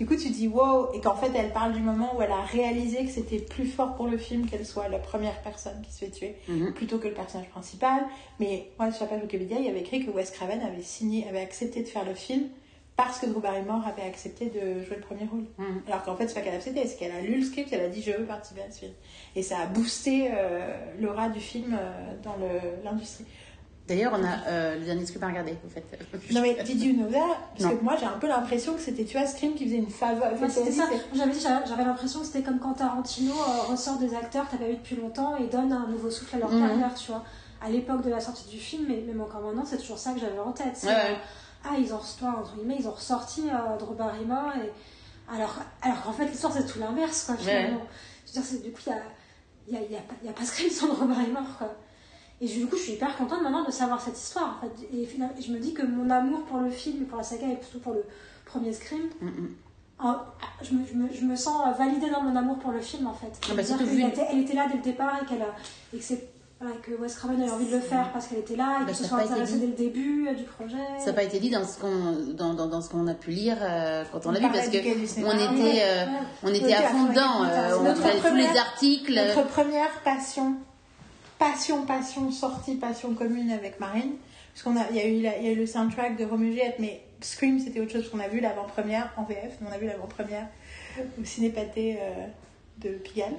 Du 0.00 0.06
coup, 0.06 0.16
tu 0.16 0.30
dis 0.30 0.48
wow, 0.48 0.94
et 0.94 1.00
qu'en 1.02 1.14
fait, 1.14 1.30
elle 1.34 1.52
parle 1.52 1.74
du 1.74 1.80
moment 1.80 2.16
où 2.16 2.22
elle 2.22 2.32
a 2.32 2.40
réalisé 2.40 3.04
que 3.04 3.10
c'était 3.10 3.38
plus 3.38 3.66
fort 3.66 3.96
pour 3.96 4.06
le 4.06 4.16
film 4.16 4.46
qu'elle 4.46 4.64
soit 4.64 4.88
la 4.88 4.98
première 4.98 5.38
personne 5.42 5.80
qui 5.82 5.92
se 5.92 5.98
fait 6.06 6.10
tuer 6.10 6.36
Mhm. 6.48 6.72
plutôt 6.72 6.96
que 6.98 7.06
le 7.06 7.12
personnage 7.12 7.50
principal. 7.50 8.04
Mais 8.38 8.70
moi, 8.78 8.90
sur 8.92 9.04
la 9.04 9.10
page 9.10 9.20
Wikipédia, 9.24 9.58
il 9.58 9.66
y 9.66 9.68
avait 9.68 9.80
écrit 9.80 10.02
que 10.04 10.10
Wes 10.10 10.30
Craven 10.30 10.62
avait 10.62 10.80
signé, 10.80 11.28
avait 11.28 11.42
accepté 11.42 11.82
de 11.82 11.86
faire 11.86 12.06
le 12.06 12.14
film 12.14 12.44
parce 12.96 13.18
que 13.18 13.26
Drew 13.26 13.40
Barrymore 13.40 13.82
avait 13.86 14.08
accepté 14.08 14.46
de 14.46 14.82
jouer 14.84 14.96
le 14.96 15.02
premier 15.02 15.26
rôle. 15.30 15.44
Mhm. 15.58 15.82
Alors 15.86 16.02
qu'en 16.02 16.16
fait, 16.16 16.28
c'est 16.28 16.34
pas 16.34 16.40
qu'elle 16.40 16.54
a 16.54 16.56
accepté, 16.56 16.86
c'est 16.86 16.96
qu'elle 16.96 17.12
a 17.12 17.20
lu 17.20 17.36
le 17.36 17.44
script, 17.44 17.70
elle 17.70 17.82
a 17.82 17.88
dit 17.88 18.00
je 18.00 18.12
veux 18.12 18.24
participer 18.24 18.62
à 18.62 18.70
ce 18.70 18.78
film. 18.80 18.92
Et 19.36 19.42
ça 19.42 19.58
a 19.58 19.66
boosté 19.66 20.30
euh, 20.32 20.76
l'aura 20.98 21.28
du 21.28 21.40
film 21.40 21.76
euh, 21.78 22.14
dans 22.24 22.36
l'industrie. 22.84 23.26
D'ailleurs, 23.90 24.12
on 24.14 24.24
a 24.24 24.46
euh, 24.48 24.78
le 24.78 24.84
dernier 24.84 25.04
script 25.04 25.24
à 25.24 25.26
regarder, 25.26 25.56
vous 25.64 25.68
faites. 25.68 26.32
Non 26.32 26.40
mais 26.42 26.54
did 26.62 26.80
you 26.80 26.92
know 26.94 27.10
that? 27.10 27.18
Parce 27.58 27.70
Non. 27.72 27.76
que 27.76 27.82
moi 27.84 27.96
j'ai 27.98 28.06
un 28.06 28.18
peu 28.20 28.28
l'impression 28.28 28.74
que 28.74 28.80
c'était, 28.80 29.04
tu 29.04 29.18
vois, 29.18 29.26
Scream 29.26 29.54
qui 29.54 29.64
faisait 29.64 29.78
une 29.78 29.90
faveur. 29.90 30.32
Ouais, 30.40 30.48
c'était 30.48 30.70
ça. 30.70 30.84
J'avais 31.12 31.32
dit, 31.32 31.40
j'avais 31.40 31.84
l'impression 31.84 32.20
que 32.20 32.26
c'était 32.26 32.42
comme 32.42 32.60
quand 32.60 32.74
Tarantino 32.74 33.32
euh, 33.32 33.62
ressort 33.72 33.98
des 33.98 34.14
acteurs 34.14 34.46
que 34.46 34.52
t'as 34.52 34.58
pas 34.58 34.68
vu 34.68 34.76
depuis 34.76 34.94
longtemps 34.94 35.36
et 35.36 35.48
donne 35.48 35.72
un 35.72 35.88
nouveau 35.88 36.08
souffle 36.08 36.36
à 36.36 36.38
leur 36.38 36.52
Mhm. 36.52 36.68
carrière, 36.68 36.94
tu 36.94 37.10
vois. 37.10 37.24
À 37.60 37.68
l'époque 37.68 38.02
de 38.02 38.10
la 38.10 38.20
sortie 38.20 38.48
du 38.48 38.58
film, 38.58 38.84
mais 38.88 39.00
même 39.06 39.20
encore 39.20 39.40
maintenant, 39.42 39.64
c'est 39.66 39.78
toujours 39.78 39.98
ça 39.98 40.12
que 40.12 40.20
j'avais 40.20 40.38
en 40.38 40.52
tête. 40.52 40.74
C'est, 40.74 40.86
Ouais, 40.86 40.94
ouais. 40.94 41.00
euh, 41.10 41.64
Ah, 41.64 41.74
ils 41.78 41.92
ont, 41.92 41.98
toi, 42.18 42.36
entre 42.38 42.54
guillemets, 42.54 42.76
ils 42.78 42.86
ont 42.86 42.92
ressorti 42.92 43.42
euh, 43.50 43.76
Drew 43.76 43.94
Barrymore 43.96 44.52
et 44.64 44.70
alors, 45.34 45.56
alors 45.82 46.02
qu'en 46.04 46.12
fait 46.12 46.26
l'histoire 46.26 46.52
c'est 46.52 46.64
tout 46.64 46.78
l'inverse, 46.78 47.24
quoi. 47.26 47.36
Finalement. 47.36 47.82
Je 48.24 48.28
veux 48.28 48.40
dire, 48.40 48.42
c'est, 48.44 48.62
du 48.62 48.70
coup, 48.70 48.80
il 48.86 48.92
y 49.72 49.76
a, 49.76 49.80
il 49.86 49.92
y, 49.92 49.96
a, 49.96 49.98
a, 49.98 50.26
y 50.26 50.28
a 50.28 50.32
pas 50.32 50.44
Scream 50.44 50.70
sans 50.70 50.86
Drew 50.88 51.06
Barrymore, 51.08 51.58
quoi. 51.58 51.74
Et 52.40 52.46
du 52.46 52.66
coup, 52.66 52.76
je 52.76 52.82
suis 52.82 52.92
hyper 52.92 53.16
contente 53.16 53.42
maintenant 53.42 53.64
de 53.64 53.70
savoir 53.70 54.00
cette 54.00 54.16
histoire. 54.18 54.58
En 54.58 54.66
fait. 54.66 54.86
Et 54.96 55.04
finalement, 55.04 55.34
je 55.38 55.52
me 55.52 55.58
dis 55.58 55.74
que 55.74 55.82
mon 55.84 56.08
amour 56.10 56.40
pour 56.44 56.58
le 56.60 56.70
film, 56.70 57.04
pour 57.04 57.18
la 57.18 57.24
saga 57.24 57.46
et 57.46 57.58
surtout 57.62 57.80
pour 57.80 57.92
le 57.92 58.02
premier 58.46 58.72
Scream, 58.72 59.02
Mhm. 59.20 59.50
en- 59.98 60.16
je, 60.62 60.72
me, 60.74 60.80
je, 60.90 60.94
me, 60.96 61.08
je 61.12 61.24
me 61.24 61.36
sens 61.36 61.62
validée 61.78 62.08
dans 62.10 62.22
mon 62.22 62.34
amour 62.34 62.58
pour 62.58 62.72
le 62.72 62.80
film 62.80 63.06
en 63.06 63.12
fait. 63.14 63.30
Ah 63.50 63.54
bah, 63.54 63.62
vu- 63.62 64.02
était, 64.04 64.26
elle 64.30 64.38
était 64.40 64.54
là 64.54 64.66
dès 64.70 64.78
le 64.78 64.82
départ 64.82 65.20
et, 65.22 65.26
qu'elle 65.26 65.42
a, 65.42 65.54
et 65.92 65.98
que, 65.98 66.02
c'est, 66.02 66.28
voilà, 66.58 66.76
que 66.76 66.92
Wes 66.92 67.14
Craven 67.14 67.42
avait 67.42 67.50
envie 67.50 67.66
de 67.66 67.74
le 67.74 67.80
faire 67.80 68.10
parce 68.12 68.26
qu'elle 68.28 68.38
était 68.38 68.56
là 68.56 68.78
et 68.80 68.84
Bah, 68.84 68.86
qu'il 68.86 68.96
se 68.96 69.04
ça 69.04 69.06
a 69.06 69.08
soit 69.08 69.18
pas 69.18 69.24
été 69.24 69.32
intéressé 69.34 69.52
dit. 69.54 69.60
dès 69.60 69.66
le 69.66 69.72
début 69.74 70.28
euh, 70.28 70.34
du 70.34 70.44
projet. 70.44 70.76
Ça 70.98 71.06
n'a 71.06 71.12
pas 71.12 71.22
été 71.24 71.38
dit 71.38 71.50
dans 71.50 71.64
ce 71.66 71.78
qu'on 71.78 72.32
dans, 72.34 72.54
dans, 72.54 72.66
dans 72.68 72.80
ce 72.80 72.88
qu'on 72.88 73.06
a 73.06 73.14
pu 73.14 73.30
lire 73.32 73.58
euh, 73.60 74.04
quand 74.10 74.24
on 74.24 74.30
l'a 74.30 74.40
vu 74.40 74.48
parce 74.50 74.68
que 74.68 74.78
on 74.78 75.54
était 75.54 75.82
euh, 75.82 76.06
Ouais. 76.06 76.10
on 76.44 76.48
était 76.54 76.72
à 76.72 76.82
fond 76.88 77.04
dedans, 77.04 77.44
euh, 77.44 77.76
on 77.76 77.80
regardait 77.80 78.20
tous 78.20 78.34
les 78.34 78.58
articles. 78.58 79.14
Notre 79.14 79.46
première 79.48 79.90
passion, 80.02 80.54
passion, 81.40 81.84
passion, 81.86 82.30
sortie, 82.30 82.76
passion 82.76 83.14
commune 83.14 83.50
avec 83.50 83.80
Marine. 83.80 84.12
Parce 84.54 84.62
qu'on 84.62 84.76
a, 84.76 84.84
il 84.90 84.96
y 84.96 85.00
a 85.00 85.06
eu, 85.06 85.20
la- 85.22 85.38
il 85.38 85.44
y 85.44 85.48
a 85.48 85.52
eu 85.52 85.56
le 85.56 85.66
soundtrack 85.66 86.16
de 86.16 86.24
Roméo 86.24 86.48
et 86.48 86.52
Juliette, 86.52 86.76
mais 86.78 87.00
Scream 87.20 87.58
c'était 87.58 87.80
autre 87.80 87.92
chose 87.92 88.08
qu'on 88.10 88.20
a 88.20 88.28
vu 88.28 88.40
l'avant-première 88.40 89.12
en 89.16 89.24
VF, 89.24 89.56
mais 89.60 89.68
on 89.70 89.72
a 89.72 89.78
vu 89.78 89.86
l'avant-première 89.86 90.46
au 91.20 91.24
ciné-pâté 91.24 91.96
euh, 92.00 92.26
de 92.78 92.90
Pigalle, 92.98 93.34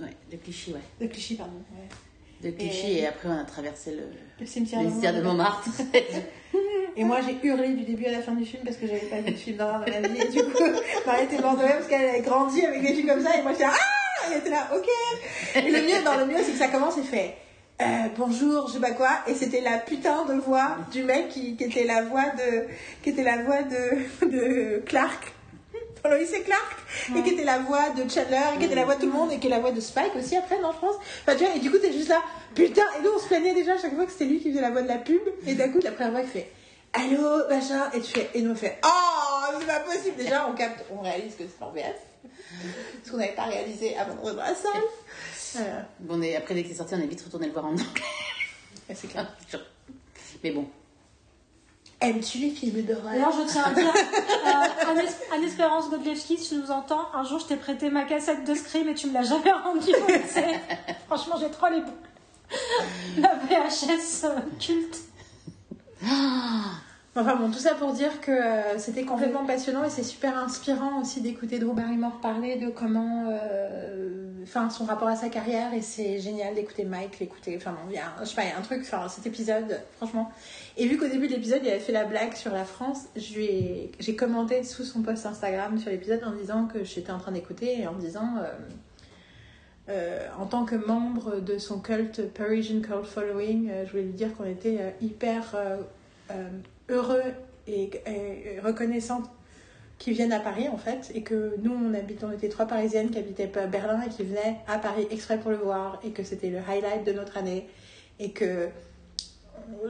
Ouais, 0.00 0.14
de 0.30 0.36
Clichy, 0.36 0.72
ouais. 0.72 0.80
de 1.00 1.06
Clichy, 1.10 1.34
pardon. 1.36 1.52
ouais. 1.72 2.50
De 2.50 2.54
Clichy 2.54 2.98
et, 2.98 3.06
après 3.06 3.28
on 3.30 3.38
a 3.38 3.44
traversé 3.44 3.92
le 3.92 4.02
Le 4.38 4.44
cimetière, 4.46 4.80
le 4.82 4.86
de 4.88 4.90
cimetière 4.92 5.14
de 5.14 5.22
Montmartre. 5.22 5.68
Et 6.98 7.04
moi 7.04 7.18
j'ai 7.20 7.36
hurlé 7.46 7.74
du 7.74 7.84
début 7.84 8.06
à 8.06 8.12
la 8.12 8.20
fin 8.22 8.32
du 8.32 8.44
film 8.46 8.62
parce 8.64 8.76
que 8.78 8.86
j'avais 8.86 9.00
pas 9.00 9.20
vu 9.20 9.30
de 9.32 9.36
film 9.36 9.56
d'horreur 9.58 9.80
dans 9.84 10.00
ma 10.00 10.08
vie. 10.08 10.20
Et 10.20 10.28
du 10.28 10.42
coup, 10.44 10.62
Marie 11.06 11.24
était 11.24 11.40
morte 11.42 11.58
de 11.58 11.64
rire 11.64 11.76
parce 11.76 11.88
qu'elle 11.88 12.08
avait 12.08 12.20
grandi 12.22 12.62
avec 12.64 12.80
des 12.82 12.94
films 12.94 13.08
comme 13.08 13.22
ça. 13.22 13.36
Et 13.38 13.42
moi 13.42 13.52
j'étais 13.52 13.64
ah 13.64 13.74
Était 14.36 14.50
là, 14.50 14.68
ok 14.74 14.88
Et 15.54 15.60
le 15.62 15.82
mieux, 15.82 16.02
dans 16.04 16.16
le 16.16 16.26
mieux, 16.26 16.38
c'est 16.44 16.52
que 16.52 16.58
ça 16.58 16.68
commence 16.68 16.98
et 16.98 17.02
fait 17.02 17.36
euh, 17.78 17.84
bonjour, 18.16 18.68
je 18.68 18.74
sais 18.74 18.80
pas 18.80 18.92
quoi. 18.92 19.10
Et 19.26 19.34
c'était 19.34 19.60
la 19.60 19.76
putain 19.76 20.24
de 20.24 20.32
voix 20.32 20.78
du 20.90 21.04
mec 21.04 21.28
qui, 21.28 21.58
était 21.60 21.84
la 21.84 22.04
voix 22.04 22.24
de, 22.30 22.68
qui 23.02 23.10
était 23.10 23.22
la 23.22 23.42
voix 23.42 23.62
de, 23.62 24.26
de 24.26 24.82
Clark. 24.86 25.34
Dans 26.02 26.08
Lois 26.08 26.20
et 26.20 26.40
Clark. 26.40 26.76
Et 27.14 27.22
qui 27.22 27.30
était 27.34 27.44
la 27.44 27.58
voix 27.58 27.90
de 27.90 28.08
Chandler, 28.08 28.54
et 28.54 28.58
qui 28.58 28.64
était 28.64 28.76
la 28.76 28.86
voix 28.86 28.94
de 28.94 29.00
tout 29.00 29.06
le 29.06 29.12
monde, 29.12 29.30
et 29.32 29.38
qui 29.38 29.48
est 29.48 29.50
la 29.50 29.58
voix 29.58 29.72
de 29.72 29.80
Spike 29.80 30.16
aussi 30.16 30.36
après, 30.36 30.56
je 30.56 30.62
pense. 30.62 30.94
Enfin, 30.94 31.36
tu 31.36 31.44
vois, 31.44 31.54
et 31.54 31.58
du 31.58 31.70
coup, 31.70 31.76
t'es 31.76 31.92
juste 31.92 32.08
là, 32.08 32.22
putain. 32.54 32.84
Et 32.98 33.02
nous, 33.02 33.10
on 33.14 33.18
se 33.18 33.26
plaignait 33.26 33.52
déjà 33.52 33.74
à 33.74 33.78
chaque 33.78 33.94
fois 33.94 34.06
que 34.06 34.12
c'était 34.12 34.24
lui 34.24 34.40
qui 34.40 34.50
faisait 34.50 34.62
la 34.62 34.70
voix 34.70 34.80
de 34.80 34.88
la 34.88 34.98
pub. 34.98 35.20
Et 35.46 35.54
d'un 35.54 35.68
coup, 35.68 35.80
la 35.82 35.90
première 35.90 36.12
voix, 36.12 36.22
il 36.22 36.28
fait 36.28 36.50
allô, 36.94 37.48
machin, 37.50 37.90
et 37.92 38.00
tu 38.00 38.12
fais, 38.12 38.30
et 38.34 38.40
nous 38.40 38.52
on 38.52 38.56
fait, 38.56 38.78
oh, 38.84 39.54
c'est 39.60 39.66
pas 39.66 39.80
possible. 39.80 40.16
Déjà, 40.16 40.48
on 40.48 40.54
capte, 40.54 40.84
on 40.90 41.02
réalise 41.02 41.34
que 41.34 41.44
c'est 41.44 41.62
en 41.62 41.70
VF. 41.70 41.96
Ce 43.04 43.10
qu'on 43.10 43.16
n'avait 43.18 43.34
pas 43.34 43.44
réalisé 43.44 43.96
avant 43.96 44.14
de 44.14 44.18
rentrer 44.20 44.34
dans 44.36 44.42
la 44.42 44.54
salle. 44.54 44.82
Euh, 45.58 45.80
Bon, 46.00 46.20
et 46.22 46.36
après 46.36 46.54
dès 46.54 46.62
que 46.62 46.68
c'est 46.68 46.74
sorti, 46.74 46.94
on 46.94 47.00
est 47.00 47.06
vite 47.06 47.22
retourné 47.22 47.46
le 47.46 47.52
voir 47.52 47.66
en 47.66 47.70
anglais. 47.70 47.84
c'est 48.94 49.08
clair. 49.08 49.26
Mais 50.44 50.50
bon, 50.50 50.68
Aimes-tu 51.98 52.36
les 52.38 52.50
films 52.50 52.82
d'horreur 52.82 53.04
D'ailleurs, 53.12 53.32
je 53.32 53.50
tiens 53.50 53.64
à 53.64 53.72
dire, 53.72 53.86
euh, 53.88 54.90
Anne- 54.90 55.08
Anne-Espérance 55.32 55.88
Godlewski, 55.88 56.36
si 56.36 56.50
tu 56.50 56.56
nous 56.56 56.70
entends, 56.70 57.08
un 57.14 57.24
jour 57.24 57.38
je 57.38 57.46
t'ai 57.46 57.56
prêté 57.56 57.88
ma 57.88 58.04
cassette 58.04 58.44
de 58.44 58.54
Scream 58.54 58.86
et 58.90 58.94
tu 58.94 59.06
me 59.06 59.14
l'as 59.14 59.22
jamais 59.22 59.50
rendue. 59.50 59.94
Franchement, 61.06 61.36
j'ai 61.40 61.50
trop 61.50 61.68
les 61.68 61.80
boules. 61.80 61.94
La 63.18 63.34
VHS 63.36 64.24
euh, 64.24 64.40
culte. 64.60 64.98
Enfin 67.18 67.34
bon, 67.36 67.50
tout 67.50 67.58
ça 67.58 67.74
pour 67.74 67.94
dire 67.94 68.20
que 68.20 68.30
euh, 68.30 68.78
c'était 68.78 69.04
complètement 69.04 69.46
passionnant 69.46 69.84
et 69.84 69.88
c'est 69.88 70.02
super 70.02 70.36
inspirant 70.36 71.00
aussi 71.00 71.22
d'écouter 71.22 71.58
Drew 71.58 71.72
Barrymore 71.72 72.20
parler 72.20 72.56
de 72.56 72.68
comment, 72.68 73.30
euh, 73.30 74.42
enfin 74.42 74.68
son 74.68 74.84
rapport 74.84 75.08
à 75.08 75.16
sa 75.16 75.30
carrière 75.30 75.72
et 75.72 75.80
c'est 75.80 76.18
génial 76.18 76.54
d'écouter 76.54 76.84
Mike, 76.84 77.18
l'écouter, 77.18 77.56
enfin 77.56 77.72
bon, 77.72 77.88
il 77.88 77.94
y 77.94 77.98
a, 77.98 78.12
je 78.20 78.26
sais 78.26 78.36
pas, 78.36 78.42
un 78.58 78.60
truc, 78.60 78.80
enfin 78.82 79.08
cet 79.08 79.26
épisode, 79.26 79.80
franchement. 79.96 80.30
Et 80.76 80.86
vu 80.86 80.98
qu'au 80.98 81.08
début 81.08 81.26
de 81.26 81.32
l'épisode 81.32 81.60
il 81.64 81.70
avait 81.70 81.80
fait 81.80 81.92
la 81.92 82.04
blague 82.04 82.34
sur 82.34 82.52
la 82.52 82.66
France, 82.66 83.04
j'ai 83.16 84.16
commenté 84.18 84.62
sous 84.62 84.84
son 84.84 85.00
post 85.00 85.24
Instagram 85.24 85.78
sur 85.78 85.90
l'épisode 85.90 86.22
en 86.22 86.32
disant 86.32 86.66
que 86.66 86.84
j'étais 86.84 87.12
en 87.12 87.18
train 87.18 87.32
d'écouter 87.32 87.80
et 87.80 87.86
en 87.86 87.94
disant. 87.94 88.34
euh, 89.88 90.26
en 90.38 90.46
tant 90.46 90.64
que 90.64 90.74
membre 90.74 91.40
de 91.40 91.58
son 91.58 91.78
culte 91.78 92.30
Parisian 92.34 92.80
Cult 92.80 93.06
Following, 93.06 93.70
je 93.86 93.90
voulais 93.90 94.02
lui 94.02 94.12
dire 94.12 94.36
qu'on 94.36 94.44
était 94.44 94.94
hyper 95.00 95.54
heureux 96.88 97.22
et, 97.66 97.90
et 98.06 98.60
reconnaissant 98.60 99.22
qu'ils 99.98 100.14
viennent 100.14 100.32
à 100.32 100.40
Paris 100.40 100.68
en 100.68 100.76
fait 100.76 101.10
et 101.14 101.22
que 101.22 101.54
nous 101.62 101.72
on 101.72 101.94
habite 101.94 102.22
on 102.22 102.30
était 102.30 102.48
trois 102.48 102.66
parisiennes 102.66 103.10
qui 103.10 103.18
habitaient 103.18 103.50
à 103.56 103.66
Berlin 103.66 104.02
et 104.02 104.10
qui 104.10 104.24
venaient 104.24 104.58
à 104.68 104.78
Paris 104.78 105.06
exprès 105.10 105.38
pour 105.38 105.50
le 105.50 105.56
voir 105.56 106.00
et 106.04 106.10
que 106.10 106.22
c'était 106.22 106.50
le 106.50 106.58
highlight 106.58 107.04
de 107.04 107.12
notre 107.12 107.36
année 107.38 107.66
et 108.18 108.30
que 108.30 108.68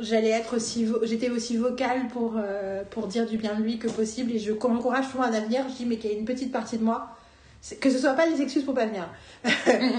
j'allais 0.00 0.30
être 0.30 0.56
aussi 0.56 0.86
j'étais 1.02 1.30
aussi 1.30 1.56
vocale 1.56 2.08
pour 2.08 2.34
euh, 2.36 2.84
pour 2.90 3.06
dire 3.06 3.26
du 3.26 3.36
bien 3.36 3.54
de 3.54 3.62
lui 3.62 3.78
que 3.78 3.88
possible 3.88 4.32
et 4.32 4.38
je 4.38 4.52
encourage 4.52 5.10
tout 5.10 5.18
le 5.18 5.24
monde 5.24 5.34
à 5.34 5.40
venir. 5.40 5.64
Je 5.68 5.76
dis 5.76 5.86
mais 5.86 5.96
qu'il 5.96 6.10
y 6.10 6.14
a 6.14 6.18
une 6.18 6.24
petite 6.24 6.52
partie 6.52 6.78
de 6.78 6.84
moi 6.84 7.15
que 7.74 7.90
ce 7.90 7.98
soit 7.98 8.12
pas 8.14 8.28
des 8.28 8.40
excuses 8.40 8.64
pour 8.64 8.74
pas 8.74 8.86
venir. 8.86 9.08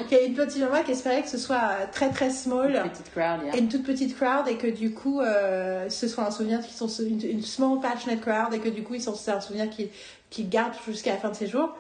Qu'il 0.08 0.18
y 0.18 0.22
a 0.22 0.24
une 0.24 0.36
petite 0.36 0.64
moi 0.70 0.84
qui 0.84 0.92
espérait 0.92 1.22
que 1.22 1.30
ce 1.30 1.38
soit 1.38 1.88
très 1.92 2.10
très 2.10 2.30
small. 2.30 2.72
Petite 2.92 3.12
crowd, 3.12 3.46
yeah. 3.46 3.58
une 3.58 3.68
toute 3.68 3.84
petite 3.84 4.16
crowd 4.16 4.48
et 4.48 4.56
que 4.56 4.68
du 4.68 4.94
coup 4.94 5.20
euh, 5.20 5.90
ce 5.90 6.08
soit 6.08 6.26
un 6.26 6.32
souvenir 6.32 6.62
qui 6.66 6.74
sont 6.74 6.88
une, 6.88 7.22
une 7.24 7.44
small 7.44 7.80
passionate 7.82 8.22
crowd 8.22 8.54
et 8.54 8.60
que 8.60 8.70
du 8.70 8.84
coup 8.84 8.96
ils 8.96 9.02
sont 9.02 9.16
c'est 9.16 9.32
un 9.32 9.42
souvenir 9.42 9.70
qui 9.70 9.90
qui 10.30 10.44
garde 10.46 10.74
jusqu'à 10.88 11.12
la 11.12 11.18
fin 11.18 11.30
de 11.30 11.36
ses 11.36 11.48
jours. 11.48 11.76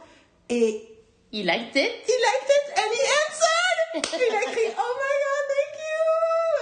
Et 0.50 0.84
He 1.30 1.44
liked 1.44 1.76
it. 1.76 1.92
he 2.08 2.16
liked 2.24 2.50
it 2.50 2.66
and 2.80 2.90
he 2.94 3.04
answered! 3.20 3.78
Il 4.14 4.34
a 4.34 4.42
écrit 4.50 4.72
oh 4.80 4.94
my 4.98 5.14
god 5.24 5.46
thank 5.52 5.76
you! 5.84 6.04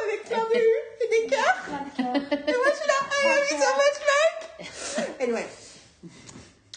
Avec 0.03 0.21
plein 0.25 0.45
de 0.49 0.55
et 1.03 1.09
des 1.09 1.27
cœurs. 1.29 1.59
Et 1.99 2.51
moi 2.51 2.69
je 2.71 2.77
suis 2.77 2.87
là 2.87 2.99
I 3.11 3.27
love 3.27 3.45
you 3.51 3.57
so 3.61 3.69
much 3.75 3.97
Mike 4.09 5.19
anyway 5.21 5.45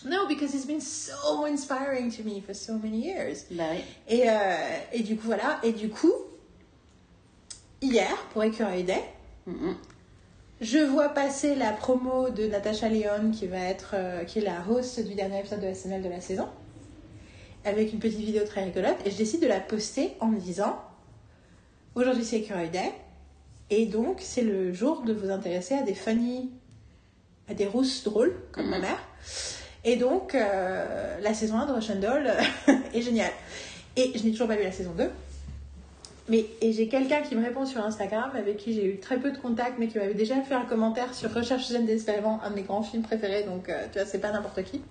no 0.05 0.27
because 0.29 0.55
it's 0.55 0.67
been 0.67 0.81
so 0.81 1.45
inspiring 1.47 2.11
to 2.11 2.23
me 2.23 2.41
for 2.41 2.55
so 2.55 2.75
many 2.79 2.99
years 3.05 3.45
Bah 3.51 3.65
oui. 3.73 3.81
et, 4.09 4.29
euh, 4.29 4.33
et 4.93 5.03
du 5.03 5.17
coup, 5.17 5.27
voilà. 5.27 5.59
Et 5.63 5.73
du 5.73 5.89
coup, 5.89 6.13
hier, 7.83 8.17
pour 8.33 8.43
Écureuil 8.45 8.85
Day, 8.85 9.03
je 10.61 10.79
vois 10.79 11.09
passer 11.11 11.55
la 11.55 11.73
promo 11.73 12.31
de 12.31 12.47
Natasha 12.47 12.89
Leon, 12.89 13.31
qui 13.33 13.47
va 13.47 13.59
être, 13.59 13.93
euh, 13.95 14.25
qui 14.25 14.39
est 14.41 14.43
la 14.43 14.63
host 14.69 15.05
du 15.07 15.15
dernier 15.15 15.41
épisode 15.41 15.61
de 15.61 15.73
SNL 15.73 16.03
de 16.03 16.09
la 16.09 16.21
saison, 16.21 16.49
avec 17.65 17.93
une 17.93 17.99
petite 17.99 18.21
vidéo 18.21 18.45
très 18.45 18.65
rigolote. 18.65 18.97
Et 19.05 19.11
je 19.11 19.17
décide 19.17 19.41
de 19.41 19.47
la 19.47 19.61
poster 19.61 20.17
en 20.21 20.27
me 20.27 20.39
disant, 20.41 20.81
aujourd'hui 21.95 22.25
c'est 22.25 22.39
Écureuil 22.41 22.71
Day, 22.71 22.93
et 23.71 23.87
donc 23.87 24.19
c'est 24.21 24.43
le 24.43 24.73
jour 24.73 25.03
de 25.03 25.13
vous 25.13 25.31
intéresser 25.31 25.75
à 25.75 25.83
des 25.83 25.95
funny, 25.95 26.51
à 27.49 27.55
des 27.55 27.67
rousses 27.67 28.03
drôles, 28.05 28.35
comme 28.53 28.69
ma 28.69 28.79
mère. 28.79 28.99
Et 29.89 29.97
donc, 29.97 30.35
euh, 30.35 31.17
la 31.23 31.33
saison 31.33 31.57
1 31.61 31.65
de 31.67 31.73
Russian 31.73 31.95
Doll 31.97 32.31
est 32.95 33.01
géniale. 33.01 33.33
Et 33.97 34.13
je 34.15 34.23
n'ai 34.23 34.33
toujours 34.33 34.47
pas 34.49 34.57
vu 34.57 34.63
la 34.63 34.71
saison 34.71 34.93
2. 34.99 35.09
Mais, 36.29 36.45
et 36.61 36.75
j'ai 36.75 36.89
quelqu'un 36.89 37.23
qui 37.23 37.35
me 37.35 37.43
répond 37.43 37.65
sur 37.65 37.83
Instagram, 37.83 38.31
avec 38.37 38.59
qui 38.59 38.75
j'ai 38.75 38.85
eu 38.85 38.99
très 38.99 39.17
peu 39.17 39.31
de 39.31 39.39
contact, 39.39 39.77
mais 39.79 39.87
qui 39.87 39.97
m'avait 39.97 40.13
déjà 40.13 40.35
fait 40.43 40.53
un 40.53 40.67
commentaire 40.67 41.15
sur 41.15 41.33
Recherche 41.33 41.65
Suzanne 41.65 41.87
désespérément, 41.87 42.39
un 42.45 42.51
de 42.51 42.57
mes 42.57 42.63
grands 42.65 42.83
films 42.83 43.03
préférés, 43.03 43.45
donc 43.45 43.71
euh, 43.71 43.87
tu 43.91 43.99
vois, 43.99 44.07
c'est 44.07 44.19
pas 44.19 44.31
n'importe 44.31 44.63
qui. 44.65 44.83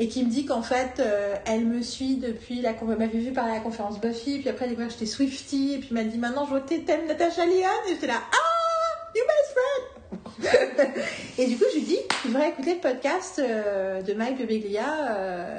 Et 0.00 0.08
qui 0.08 0.24
me 0.24 0.30
dit 0.30 0.46
qu'en 0.46 0.62
fait, 0.62 0.98
euh, 0.98 1.36
elle 1.46 1.64
me 1.64 1.80
suit 1.80 2.16
depuis 2.16 2.60
la 2.60 2.72
con- 2.72 2.90
elle 2.90 2.98
m'avait 2.98 3.18
vu 3.20 3.30
par 3.30 3.46
la 3.46 3.60
conférence 3.60 4.00
Buffy, 4.00 4.40
puis 4.40 4.48
après 4.48 4.66
elle 4.66 4.74
que 4.74 4.88
j'étais 4.88 5.06
Swifty, 5.06 5.74
et 5.74 5.78
puis 5.78 5.90
m'a 5.94 6.02
dit 6.02 6.18
maintenant 6.18 6.44
je 6.44 6.50
vois 6.50 6.60
que 6.60 6.74
t'aimes 6.74 7.06
Natasha 7.06 7.46
Lyonne, 7.46 7.86
et 7.86 7.90
j'étais 7.90 8.08
là, 8.08 8.20
ah, 8.32 9.12
you 9.14 9.22
best 9.22 9.52
friend! 9.54 10.03
et 11.38 11.46
du 11.46 11.56
coup, 11.56 11.64
je 11.72 11.78
lui 11.78 11.84
dis, 11.84 11.98
tu 12.22 12.28
devrais 12.28 12.50
écouter 12.50 12.74
le 12.74 12.80
podcast 12.80 13.38
euh, 13.38 14.02
de 14.02 14.12
Mike 14.14 14.38
Bebeglia, 14.38 15.16
euh, 15.16 15.58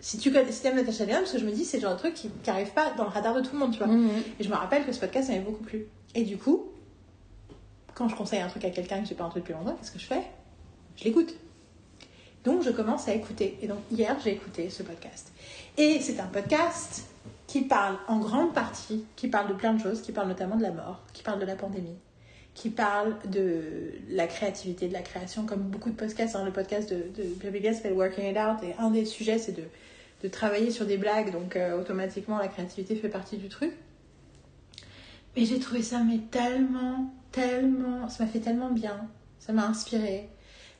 si 0.00 0.18
tu 0.18 0.32
connais, 0.32 0.50
si 0.52 0.62
t'aimes 0.62 0.76
Natasha 0.76 1.04
Lyonne, 1.04 1.20
parce 1.20 1.32
que 1.32 1.38
je 1.38 1.44
me 1.44 1.52
dis, 1.52 1.64
c'est 1.64 1.78
le 1.78 1.82
genre 1.82 1.94
de 1.94 1.98
truc 1.98 2.14
qui, 2.14 2.30
qui 2.42 2.50
arrive 2.50 2.70
pas 2.72 2.92
dans 2.96 3.04
le 3.04 3.10
radar 3.10 3.34
de 3.34 3.40
tout 3.40 3.52
le 3.52 3.58
monde, 3.58 3.72
tu 3.72 3.78
vois. 3.78 3.88
Mhm. 3.88 4.10
Et 4.38 4.44
je 4.44 4.48
me 4.48 4.54
rappelle 4.54 4.84
que 4.84 4.92
ce 4.92 5.00
podcast 5.00 5.28
m'avait 5.28 5.40
beaucoup 5.40 5.62
plu. 5.62 5.86
Et 6.14 6.22
du 6.22 6.36
coup, 6.36 6.70
quand 7.94 8.08
je 8.08 8.16
conseille 8.16 8.40
un 8.40 8.48
truc 8.48 8.64
à 8.64 8.70
quelqu'un 8.70 9.02
que 9.02 9.08
j'ai 9.08 9.14
pas 9.14 9.24
entendu 9.24 9.40
depuis 9.40 9.52
longtemps, 9.52 9.76
qu'est-ce 9.78 9.92
que 9.92 9.98
je 9.98 10.06
fais? 10.06 10.22
Je 10.96 11.04
l'écoute. 11.04 11.34
Donc 12.44 12.62
je 12.62 12.70
commence 12.70 13.08
à 13.08 13.14
écouter. 13.14 13.58
Et 13.62 13.66
donc 13.66 13.78
hier, 13.90 14.16
j'ai 14.24 14.32
écouté 14.32 14.70
ce 14.70 14.82
podcast. 14.82 15.32
Et 15.76 16.00
c'est 16.00 16.18
un 16.20 16.26
podcast 16.26 17.04
qui 17.46 17.62
parle 17.62 17.96
en 18.06 18.18
grande 18.18 18.54
partie, 18.54 19.04
qui 19.16 19.28
parle 19.28 19.48
de 19.48 19.54
plein 19.54 19.74
de 19.74 19.80
choses, 19.80 20.02
qui 20.02 20.12
parle 20.12 20.28
notamment 20.28 20.56
de 20.56 20.62
la 20.62 20.70
mort, 20.70 21.00
qui 21.12 21.22
parle 21.22 21.40
de 21.40 21.46
la 21.46 21.56
pandémie, 21.56 21.96
qui 22.60 22.68
parle 22.68 23.16
de 23.24 23.62
la 24.10 24.26
créativité, 24.26 24.86
de 24.86 24.92
la 24.92 25.00
création, 25.00 25.46
comme 25.46 25.60
beaucoup 25.60 25.88
de 25.88 25.94
podcasts. 25.94 26.36
hein. 26.36 26.44
Le 26.44 26.52
podcast 26.52 26.90
de, 26.90 27.04
de 27.16 27.50
Béguet 27.50 27.72
s'appelle 27.72 27.94
Working 27.94 28.26
It 28.30 28.36
Out, 28.36 28.62
et 28.62 28.74
un 28.78 28.90
des 28.90 29.06
sujets, 29.06 29.38
c'est 29.38 29.52
de, 29.56 29.62
de 30.22 30.28
travailler 30.28 30.70
sur 30.70 30.84
des 30.84 30.98
blagues, 30.98 31.32
donc 31.32 31.56
euh, 31.56 31.80
automatiquement, 31.80 32.36
la 32.36 32.48
créativité 32.48 32.96
fait 32.96 33.08
partie 33.08 33.38
du 33.38 33.48
truc. 33.48 33.72
Mais 35.34 35.46
j'ai 35.46 35.58
trouvé 35.58 35.80
ça 35.82 36.02
mais 36.04 36.18
tellement, 36.30 37.10
tellement, 37.32 38.10
ça 38.10 38.24
m'a 38.24 38.30
fait 38.30 38.40
tellement 38.40 38.70
bien, 38.70 39.08
ça 39.38 39.54
m'a 39.54 39.66
inspiré. 39.66 40.28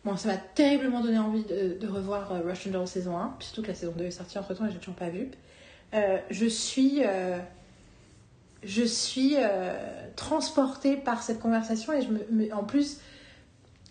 Bon, 0.05 0.19
ça 0.19 0.29
m'a 0.29 0.37
terriblement 0.37 1.01
donné 1.01 1.19
envie 1.19 1.45
de, 1.45 1.79
de 1.81 1.89
revoir 1.89 2.31
euh, 2.33 2.41
Russian 2.45 2.73
Doll 2.73 2.89
saison 2.89 3.17
1, 3.17 3.37
puis 3.39 3.47
surtout 3.47 3.63
que 3.63 3.69
la 3.69 3.75
saison 3.75 3.95
2 3.97 4.05
est 4.05 4.11
sortie 4.11 4.39
entre 4.39 4.53
temps 4.53 4.67
et 4.67 4.71
j'ai 4.71 4.79
toujours 4.79 4.97
pas 4.97 5.09
vu. 5.09 5.31
Euh, 5.95 6.19
je 6.29 6.45
suis, 6.45 7.01
euh, 7.07 7.39
je 8.63 8.83
suis 8.83 9.35
euh, 9.37 9.75
transportée 10.17 10.97
par 10.97 11.23
cette 11.23 11.41
conversation 11.41 11.93
et 11.93 12.03
je 12.03 12.09
me, 12.09 12.21
me- 12.31 12.55
en 12.55 12.65
plus, 12.65 12.99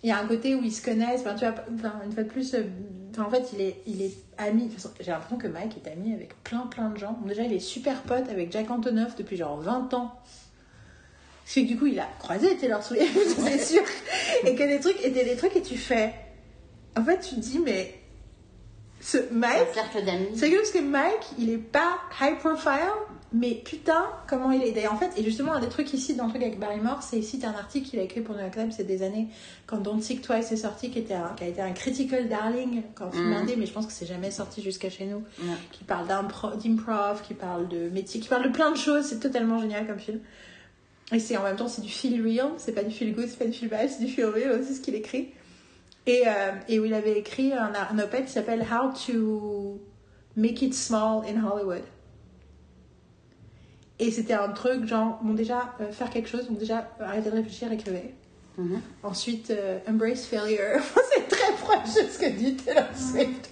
il 0.03 0.09
y 0.09 0.11
a 0.11 0.17
un 0.17 0.25
côté 0.27 0.55
où 0.55 0.63
ils 0.63 0.71
se 0.73 0.81
connaissent. 0.83 1.21
Enfin, 1.21 1.35
tu 1.35 1.45
vois, 1.45 1.55
enfin, 1.75 1.93
une 2.05 2.11
fois 2.11 2.23
de 2.23 2.29
plus, 2.29 2.53
euh, 2.53 2.63
enfin, 3.11 3.23
en 3.23 3.29
fait, 3.29 3.49
il 3.53 3.61
est, 3.61 3.81
il 3.87 4.01
est 4.01 4.13
ami. 4.37 4.69
J'ai 4.99 5.11
l'impression 5.11 5.37
que 5.37 5.47
Mike 5.47 5.75
est 5.83 5.89
ami 5.91 6.13
avec 6.13 6.41
plein, 6.43 6.67
plein 6.67 6.89
de 6.89 6.97
gens. 6.97 7.17
Bon, 7.19 7.27
déjà, 7.27 7.43
il 7.43 7.51
est 7.53 7.59
super 7.59 8.01
pote 8.03 8.29
avec 8.29 8.51
Jack 8.51 8.69
Antonoff 8.71 9.15
depuis 9.15 9.37
genre 9.37 9.57
20 9.59 9.93
ans. 9.93 10.13
Ce 11.45 11.55
qui 11.55 11.63
que 11.63 11.73
du 11.73 11.79
coup, 11.79 11.87
il 11.87 11.99
a 11.99 12.07
croisé 12.19 12.55
Taylor 12.57 12.83
Swift, 12.83 13.11
c'est 13.39 13.57
sûr. 13.57 13.81
Et 14.45 14.53
que 14.55 14.63
des 14.63 14.79
trucs, 14.79 15.03
et 15.03 15.09
des, 15.09 15.23
des 15.23 15.35
trucs, 15.35 15.55
et 15.55 15.63
tu 15.63 15.77
fais. 15.77 16.13
En 16.95 17.03
fait, 17.03 17.19
tu 17.21 17.35
te 17.35 17.39
dis, 17.39 17.59
mais. 17.59 17.95
Ce 19.01 19.17
Mike. 19.31 19.53
C'est 20.35 20.45
rigolo 20.45 20.61
parce 20.61 20.71
que 20.73 20.81
Mike, 20.81 21.25
il 21.39 21.49
est 21.49 21.57
pas 21.57 21.97
high 22.21 22.37
profile, 22.37 22.91
mais 23.31 23.61
putain, 23.63 24.05
comment 24.27 24.51
il 24.51 24.63
est? 24.63 24.71
D'ailleurs, 24.71 24.93
en 24.93 24.97
fait, 24.97 25.11
et 25.17 25.23
justement, 25.23 25.53
un 25.53 25.59
des 25.59 25.69
trucs 25.69 25.93
ici, 25.93 26.15
dans 26.15 26.25
le 26.25 26.29
truc 26.31 26.41
avec 26.41 26.59
Barrymore, 26.59 27.03
c'est 27.03 27.17
ici, 27.19 27.37
t'as 27.39 27.49
un 27.49 27.53
article 27.53 27.87
qu'il 27.89 27.99
a 27.99 28.03
écrit 28.03 28.21
pour 28.21 28.33
New 28.35 28.41
York 28.41 28.53
Times, 28.55 28.71
c'est 28.71 28.85
des 28.87 29.03
années, 29.03 29.27
quand 29.67 29.77
Don't 29.77 30.01
Seek 30.01 30.21
Twice 30.21 30.51
est 30.51 30.57
sorti, 30.57 30.89
qui, 30.89 30.99
était 30.99 31.13
un- 31.13 31.33
qui 31.37 31.43
a 31.43 31.47
été 31.47 31.61
un 31.61 31.71
critical 31.73 32.27
darling 32.27 32.81
quand 32.95 33.11
film 33.11 33.27
Mhm. 33.29 33.33
indé, 33.37 33.55
mais 33.55 33.65
je 33.67 33.71
pense 33.73 33.85
que 33.85 33.91
c'est 33.91 34.07
jamais 34.07 34.31
sorti 34.31 34.61
jusqu'à 34.63 34.89
chez 34.89 35.05
nous, 35.05 35.23
qui 35.71 35.83
parle 35.83 36.07
d'impro- 36.07 36.55
d'improv, 36.57 37.21
qui 37.21 37.33
parle 37.35 37.67
de 37.67 37.89
métier, 37.89 38.19
qui 38.19 38.27
parle 38.29 38.43
de 38.43 38.49
plein 38.49 38.71
de 38.71 38.77
choses, 38.77 39.05
c'est 39.05 39.19
totalement 39.19 39.59
génial 39.59 39.85
comme 39.85 39.99
film. 39.99 40.19
Et 41.11 41.19
c'est 41.19 41.37
en 41.37 41.43
même 41.43 41.55
temps, 41.55 41.67
c'est 41.67 41.81
du 41.81 41.89
feel 41.89 42.21
real, 42.23 42.49
c'est 42.57 42.73
pas 42.73 42.83
du 42.83 42.91
feel 42.91 43.13
good, 43.15 43.27
c'est 43.27 43.37
pas 43.39 43.45
du 43.45 43.53
feel 43.53 43.67
bad, 43.69 43.89
c'est 43.89 44.03
du 44.05 44.11
feel 44.11 44.25
real, 44.25 44.63
c'est 44.65 44.73
ce 44.73 44.81
qu'il 44.81 44.95
écrit. 44.95 45.29
Et, 46.07 46.23
euh, 46.27 46.51
et 46.67 46.79
où 46.79 46.85
il 46.85 46.93
avait 46.93 47.17
écrit 47.19 47.53
un, 47.53 47.71
un 47.91 47.99
op-ed 47.99 48.25
qui 48.25 48.31
s'appelle 48.31 48.61
How 48.71 48.91
to 49.07 49.79
Make 50.35 50.61
It 50.63 50.73
Small 50.73 51.23
in 51.27 51.43
Hollywood. 51.43 51.83
Et 53.99 54.11
c'était 54.11 54.33
un 54.33 54.49
truc 54.49 54.85
genre, 54.85 55.19
bon 55.21 55.33
déjà, 55.33 55.73
euh, 55.81 55.91
faire 55.91 56.09
quelque 56.09 56.29
chose, 56.29 56.47
donc 56.47 56.57
déjà, 56.57 56.89
euh, 56.99 57.05
arrêtez 57.05 57.29
de 57.29 57.35
réfléchir, 57.35 57.69
écrivez. 57.71 58.15
Mhm. 58.57 58.81
Ensuite, 59.03 59.51
euh, 59.51 59.77
embrace 59.87 60.25
failure. 60.25 60.81
c'est 61.13 61.27
très 61.27 61.51
proche 61.53 61.93
de 61.95 62.09
ce 62.09 62.17
que 62.17 62.29
dit 62.29 62.55
Taylor 62.55 62.85
Swift. 62.95 63.49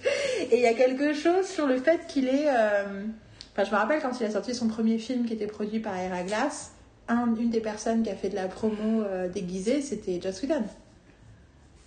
Et 0.50 0.56
il 0.56 0.62
y 0.62 0.66
a 0.66 0.72
quelque 0.72 1.12
chose 1.12 1.46
sur 1.46 1.66
le 1.66 1.76
fait 1.78 2.06
qu'il 2.08 2.28
est... 2.28 2.48
Enfin, 2.48 3.64
je 3.64 3.70
me 3.70 3.76
rappelle 3.76 4.00
quand 4.00 4.18
il 4.20 4.26
a 4.26 4.30
sorti 4.30 4.54
son 4.54 4.68
premier 4.68 4.98
film 4.98 5.26
qui 5.26 5.34
était 5.34 5.46
produit 5.46 5.80
par 5.80 5.96
Air 5.96 6.24
Glass, 6.24 6.72
un, 7.08 7.34
une 7.36 7.50
des 7.50 7.60
personnes 7.60 8.02
qui 8.02 8.10
a 8.10 8.14
fait 8.14 8.28
de 8.28 8.36
la 8.36 8.48
promo 8.48 9.02
déguisée, 9.32 9.82
c'était 9.82 10.20
Joss 10.20 10.42
Whedon. 10.42 10.62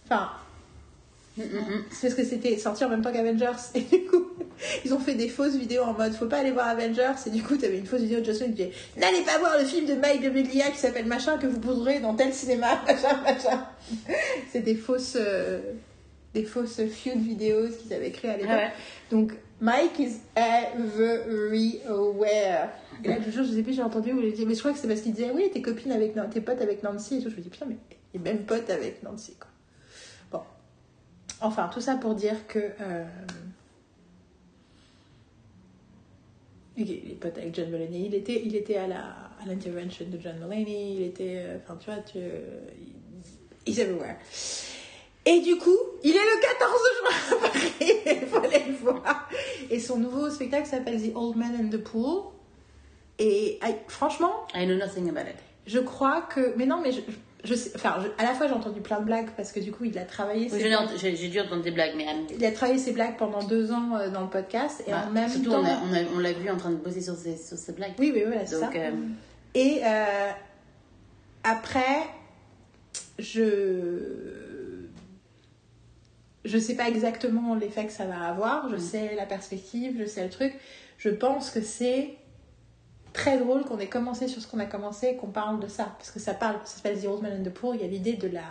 Enfin, 0.05 0.31
Mm, 1.45 1.57
mm, 1.57 1.77
mm. 1.77 1.83
c'est 1.91 2.07
parce 2.07 2.15
que 2.15 2.23
c'était 2.23 2.57
sorti 2.57 2.83
en 2.85 2.89
même 2.89 3.01
temps 3.01 3.11
qu'Avengers. 3.11 3.51
Et 3.75 3.81
du 3.81 4.05
coup, 4.05 4.27
ils 4.85 4.93
ont 4.93 4.99
fait 4.99 5.15
des 5.15 5.29
fausses 5.29 5.55
vidéos 5.55 5.83
en 5.83 5.93
mode 5.93 6.13
faut 6.13 6.27
pas 6.27 6.39
aller 6.39 6.51
voir 6.51 6.67
Avengers. 6.67 7.13
Et 7.25 7.29
du 7.29 7.43
coup, 7.43 7.55
t'avais 7.55 7.77
une 7.77 7.85
fausse 7.85 8.01
vidéo 8.01 8.21
de 8.21 8.31
Whedon 8.31 8.45
qui 8.45 8.51
disait 8.51 8.71
n'allez 8.97 9.23
pas 9.23 9.37
voir 9.39 9.57
le 9.57 9.65
film 9.65 9.85
de 9.85 9.95
Mike 9.95 10.21
de 10.21 10.71
qui 10.71 10.77
s'appelle 10.77 11.05
machin 11.05 11.37
que 11.37 11.47
vous 11.47 11.59
pourrez 11.59 11.99
dans 11.99 12.15
tel 12.15 12.33
cinéma, 12.33 12.81
machin, 12.87 13.21
machin. 13.23 13.65
C'est 14.51 14.61
des 14.61 14.75
fausses, 14.75 15.17
euh, 15.19 15.59
des 16.33 16.43
fausses 16.43 16.81
feud 16.85 17.17
vidéos 17.17 17.69
qu'ils 17.69 17.93
avaient 17.93 18.11
créées 18.11 18.31
à 18.31 18.37
l'époque. 18.37 18.51
Ouais. 18.51 18.71
Donc, 19.09 19.33
Mike 19.59 19.99
is 19.99 20.17
very 20.35 21.81
aware. 21.87 22.69
Et 23.03 23.07
là, 23.07 23.17
le 23.23 23.31
jour, 23.31 23.43
je 23.43 23.53
sais 23.53 23.63
plus, 23.63 23.73
j'ai 23.73 23.83
entendu 23.83 24.11
où 24.11 24.19
il 24.19 24.31
disait, 24.31 24.45
mais 24.45 24.55
je 24.55 24.59
crois 24.59 24.73
que 24.73 24.79
c'est 24.79 24.87
parce 24.87 25.01
qu'il 25.01 25.13
disait, 25.13 25.31
oui, 25.31 25.49
t'es 25.53 25.61
copine 25.61 25.91
avec, 25.91 26.15
t'es 26.31 26.41
pote 26.41 26.61
avec 26.61 26.83
Nancy 26.83 27.17
et 27.17 27.23
tout. 27.23 27.29
Je 27.29 27.35
me 27.35 27.41
dis, 27.41 27.49
putain, 27.49 27.65
mais 27.67 27.77
il 28.13 28.21
est 28.21 28.23
même 28.23 28.43
pote 28.43 28.69
avec 28.69 29.03
Nancy, 29.03 29.35
quoi. 29.39 29.50
Enfin, 31.41 31.69
tout 31.73 31.81
ça 31.81 31.95
pour 31.95 32.15
dire 32.15 32.47
que. 32.47 32.59
Euh... 32.79 33.05
Il 36.77 36.89
est 36.91 37.19
pote 37.19 37.37
avec 37.37 37.53
John 37.53 37.69
Mulaney. 37.69 38.05
Il 38.05 38.15
était, 38.15 38.41
il 38.45 38.55
était 38.55 38.77
à 38.77 38.87
la 38.87 38.97
à 39.41 39.45
l'intervention 39.47 40.05
de 40.07 40.19
John 40.19 40.37
Mulaney. 40.39 40.95
Il 40.95 41.01
était. 41.03 41.35
euh, 41.37 41.57
Enfin, 41.63 41.77
tu 41.79 41.91
vois, 41.91 41.99
tu. 42.01 42.19
He's 43.65 43.77
everywhere. 43.79 44.15
Et 45.25 45.39
du 45.41 45.57
coup, 45.57 45.77
il 46.03 46.11
est 46.11 46.13
le 46.13 46.41
14 46.41 46.71
juin 46.99 47.37
à 47.37 47.47
Paris, 47.47 47.73
il 48.21 48.27
faut 48.27 48.37
aller 48.37 48.63
le 48.69 48.73
voir. 48.73 49.29
Et 49.69 49.79
son 49.79 49.97
nouveau 49.99 50.31
spectacle 50.31 50.67
s'appelle 50.67 50.99
The 50.99 51.15
Old 51.15 51.35
Man 51.37 51.55
and 51.59 51.69
the 51.69 51.77
Pool. 51.77 52.23
Et 53.19 53.59
ah, 53.61 53.67
franchement, 53.87 54.47
I 54.55 54.65
know 54.65 54.75
nothing 54.77 55.09
about 55.09 55.29
it. 55.29 55.35
je 55.67 55.77
crois 55.79 56.21
que. 56.23 56.55
Mais 56.57 56.65
non, 56.65 56.81
mais 56.81 56.91
je, 56.91 57.01
je 57.43 57.53
sais. 57.55 57.71
Enfin, 57.75 57.97
je- 58.01 58.23
à 58.23 58.27
la 58.27 58.33
fois, 58.35 58.47
j'ai 58.47 58.53
entendu 58.53 58.81
plein 58.81 58.99
de 58.99 59.05
blagues 59.05 59.29
parce 59.35 59.51
que 59.51 59.59
du 59.59 59.71
coup, 59.71 59.83
il 59.85 59.97
a 59.97 60.05
travaillé. 60.05 60.49
Oui, 60.51 60.59
j'ai 60.95 61.27
dû 61.29 61.39
entendre 61.39 61.63
des 61.63 61.71
blagues, 61.71 61.93
mais 61.95 62.05
Il 62.37 62.45
a 62.45 62.51
travaillé 62.51 62.77
ses 62.79 62.91
blagues 62.93 63.17
pendant 63.17 63.43
deux 63.43 63.71
ans 63.71 63.95
euh, 63.97 64.09
dans 64.09 64.21
le 64.21 64.29
podcast. 64.29 64.83
Et 64.87 64.91
bah, 64.91 65.05
en 65.07 65.11
même 65.11 65.29
surtout, 65.29 65.51
temps. 65.51 65.63
on 66.15 66.19
l'a 66.19 66.33
vu 66.33 66.49
en 66.49 66.57
train 66.57 66.71
de 66.71 66.75
bosser 66.75 67.01
sur 67.01 67.15
ses, 67.15 67.37
sur 67.37 67.57
ses 67.57 67.73
blagues. 67.73 67.93
Oui, 67.99 68.11
oui, 68.13 68.23
voilà, 68.25 68.45
c'est 68.45 68.55
ça. 68.59 68.69
Euh, 68.75 68.91
Et 69.55 69.81
euh, 69.83 70.29
après, 71.43 72.03
je 73.19 74.41
je 76.43 76.57
sais 76.57 76.75
pas 76.75 76.87
exactement 76.89 77.53
l'effet 77.55 77.85
que 77.85 77.91
ça 77.93 78.05
va 78.05 78.19
avoir. 78.21 78.67
Je 78.69 78.77
sais 78.77 79.15
la 79.15 79.25
perspective, 79.25 79.95
je 79.99 80.05
sais 80.05 80.23
le 80.23 80.29
truc. 80.29 80.53
Je 80.97 81.09
pense 81.09 81.49
que 81.51 81.61
c'est 81.61 82.15
très 83.13 83.37
drôle 83.37 83.63
qu'on 83.65 83.79
ait 83.79 83.87
commencé 83.89 84.27
sur 84.27 84.41
ce 84.41 84.47
qu'on 84.47 84.59
a 84.59 84.65
commencé 84.65 85.07
et 85.07 85.15
qu'on 85.15 85.27
parle 85.27 85.59
de 85.59 85.67
ça 85.67 85.93
parce 85.97 86.11
que 86.11 86.19
ça 86.19 86.33
parle. 86.33 86.57
Ça 86.65 86.77
s'appelle 86.77 87.01
The 87.01 87.05
Old 87.05 87.21
Man 87.21 87.39
and 87.39 87.43
the 87.43 87.53
Poor. 87.53 87.75
Il 87.75 87.81
y 87.81 87.83
a 87.83 87.87
l'idée 87.87 88.13
de 88.13 88.27
la 88.27 88.43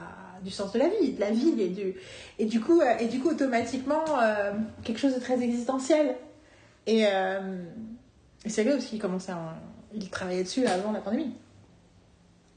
du 0.42 0.50
sens 0.50 0.72
de 0.72 0.78
la 0.78 0.88
vie, 0.88 1.12
de 1.12 1.20
la 1.20 1.30
vie 1.30 1.54
et 1.60 1.68
du 1.68 1.94
et 2.38 2.46
du 2.46 2.60
coup 2.60 2.80
euh, 2.80 2.96
et 2.98 3.06
du 3.08 3.20
coup 3.20 3.28
automatiquement 3.30 4.04
euh, 4.22 4.52
quelque 4.84 4.98
chose 4.98 5.14
de 5.14 5.20
très 5.20 5.42
existentiel. 5.42 6.16
Et, 6.86 7.06
euh, 7.06 7.62
et 8.44 8.48
c'est 8.48 8.62
rigolo 8.62 8.78
parce 8.78 8.88
qu'il 8.88 8.98
commençait 8.98 9.32
à, 9.32 9.54
il 9.94 10.08
travaillait 10.08 10.44
dessus 10.44 10.64
avant 10.66 10.92
la 10.92 11.00
pandémie. 11.00 11.32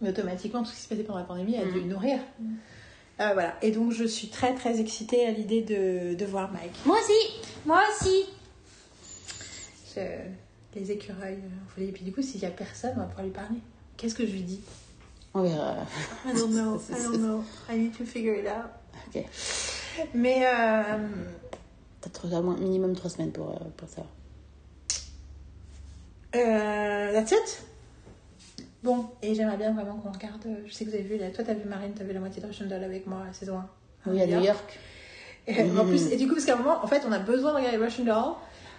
Mais 0.01 0.09
automatiquement, 0.09 0.63
tout 0.63 0.69
ce 0.71 0.75
qui 0.75 0.81
se 0.81 0.87
passait 0.89 1.03
pendant 1.03 1.19
la 1.19 1.25
pandémie 1.25 1.57
a 1.57 1.65
dû 1.65 1.79
le 1.81 1.85
nourrir. 1.85 2.19
Euh, 3.19 3.29
voilà. 3.33 3.53
Et 3.61 3.71
donc, 3.71 3.91
je 3.91 4.05
suis 4.05 4.29
très 4.29 4.53
très 4.55 4.79
excitée 4.79 5.25
à 5.27 5.31
l'idée 5.31 5.61
de, 5.61 6.15
de 6.15 6.25
voir 6.25 6.51
Mike. 6.51 6.71
Moi 6.85 6.97
aussi 6.97 7.41
Moi 7.65 7.81
aussi. 7.91 8.25
Je- 9.95 10.01
les 10.75 10.91
écureuils 10.91 11.39
euh, 11.43 11.65
en 11.65 11.69
folie. 11.69 11.87
Et 11.89 11.91
puis, 11.91 12.03
du 12.03 12.11
coup, 12.11 12.21
s'il 12.21 12.41
y 12.41 12.45
a 12.45 12.49
personne, 12.51 12.93
on 12.95 12.99
va 13.01 13.05
pouvoir 13.05 13.23
lui 13.25 13.31
parler. 13.31 13.57
Qu'est-ce 13.97 14.15
que 14.15 14.25
je 14.25 14.31
lui 14.31 14.41
dis? 14.41 14.61
On 15.33 15.41
verra. 15.43 15.77
I 16.27 16.33
don't 16.35 16.51
know. 16.51 16.79
I 16.89 17.03
don't 17.03 17.17
know. 17.21 17.43
I 17.69 17.77
need 17.77 17.97
to 17.97 18.05
figure 18.05 18.35
it 18.37 18.47
out. 18.47 18.69
Ok. 19.07 19.23
Mais 20.13 20.45
euh, 20.47 21.07
T'as 22.01 22.41
moins 22.41 22.57
minimum 22.57 22.95
trois 22.95 23.09
semaines 23.09 23.31
pour, 23.31 23.49
euh, 23.51 23.55
pour 23.77 23.87
ça. 23.89 24.01
euh, 26.35 27.13
that's 27.13 27.31
it. 27.31 27.63
Bon, 28.83 29.05
et 29.21 29.33
j'aimerais 29.33 29.57
bien 29.57 29.71
vraiment 29.73 29.95
qu'on 29.95 30.11
regarde. 30.11 30.41
euh, 30.45 30.55
Je 30.65 30.73
sais 30.73 30.83
que 30.85 30.89
vous 30.89 30.95
avez 30.95 31.05
vu, 31.05 31.17
là, 31.17 31.29
toi, 31.31 31.43
t'as 31.45 31.53
vu 31.53 31.67
Marine, 31.69 31.93
t'as 31.97 32.03
vu 32.03 32.11
la 32.13 32.19
moitié 32.19 32.41
de 32.41 32.47
Russian 32.47 32.65
Doll 32.65 32.83
avec 32.83 33.07
moi, 33.07 33.23
la 33.25 33.33
saison 33.33 33.57
1. 33.57 34.11
Oui, 34.11 34.21
à 34.21 34.27
New 34.27 34.41
York. 34.41 34.79
Et, 35.47 35.61
en 35.77 35.85
plus, 35.85 36.11
et 36.11 36.17
du 36.17 36.27
coup, 36.27 36.33
parce 36.33 36.45
qu'à 36.45 36.53
un 36.55 36.57
moment, 36.57 36.83
en 36.83 36.87
fait, 36.87 37.01
on 37.07 37.11
a 37.11 37.19
besoin 37.19 37.51
de 37.51 37.57
regarder 37.57 37.77
Russian 37.77 38.03
Doll 38.05 38.33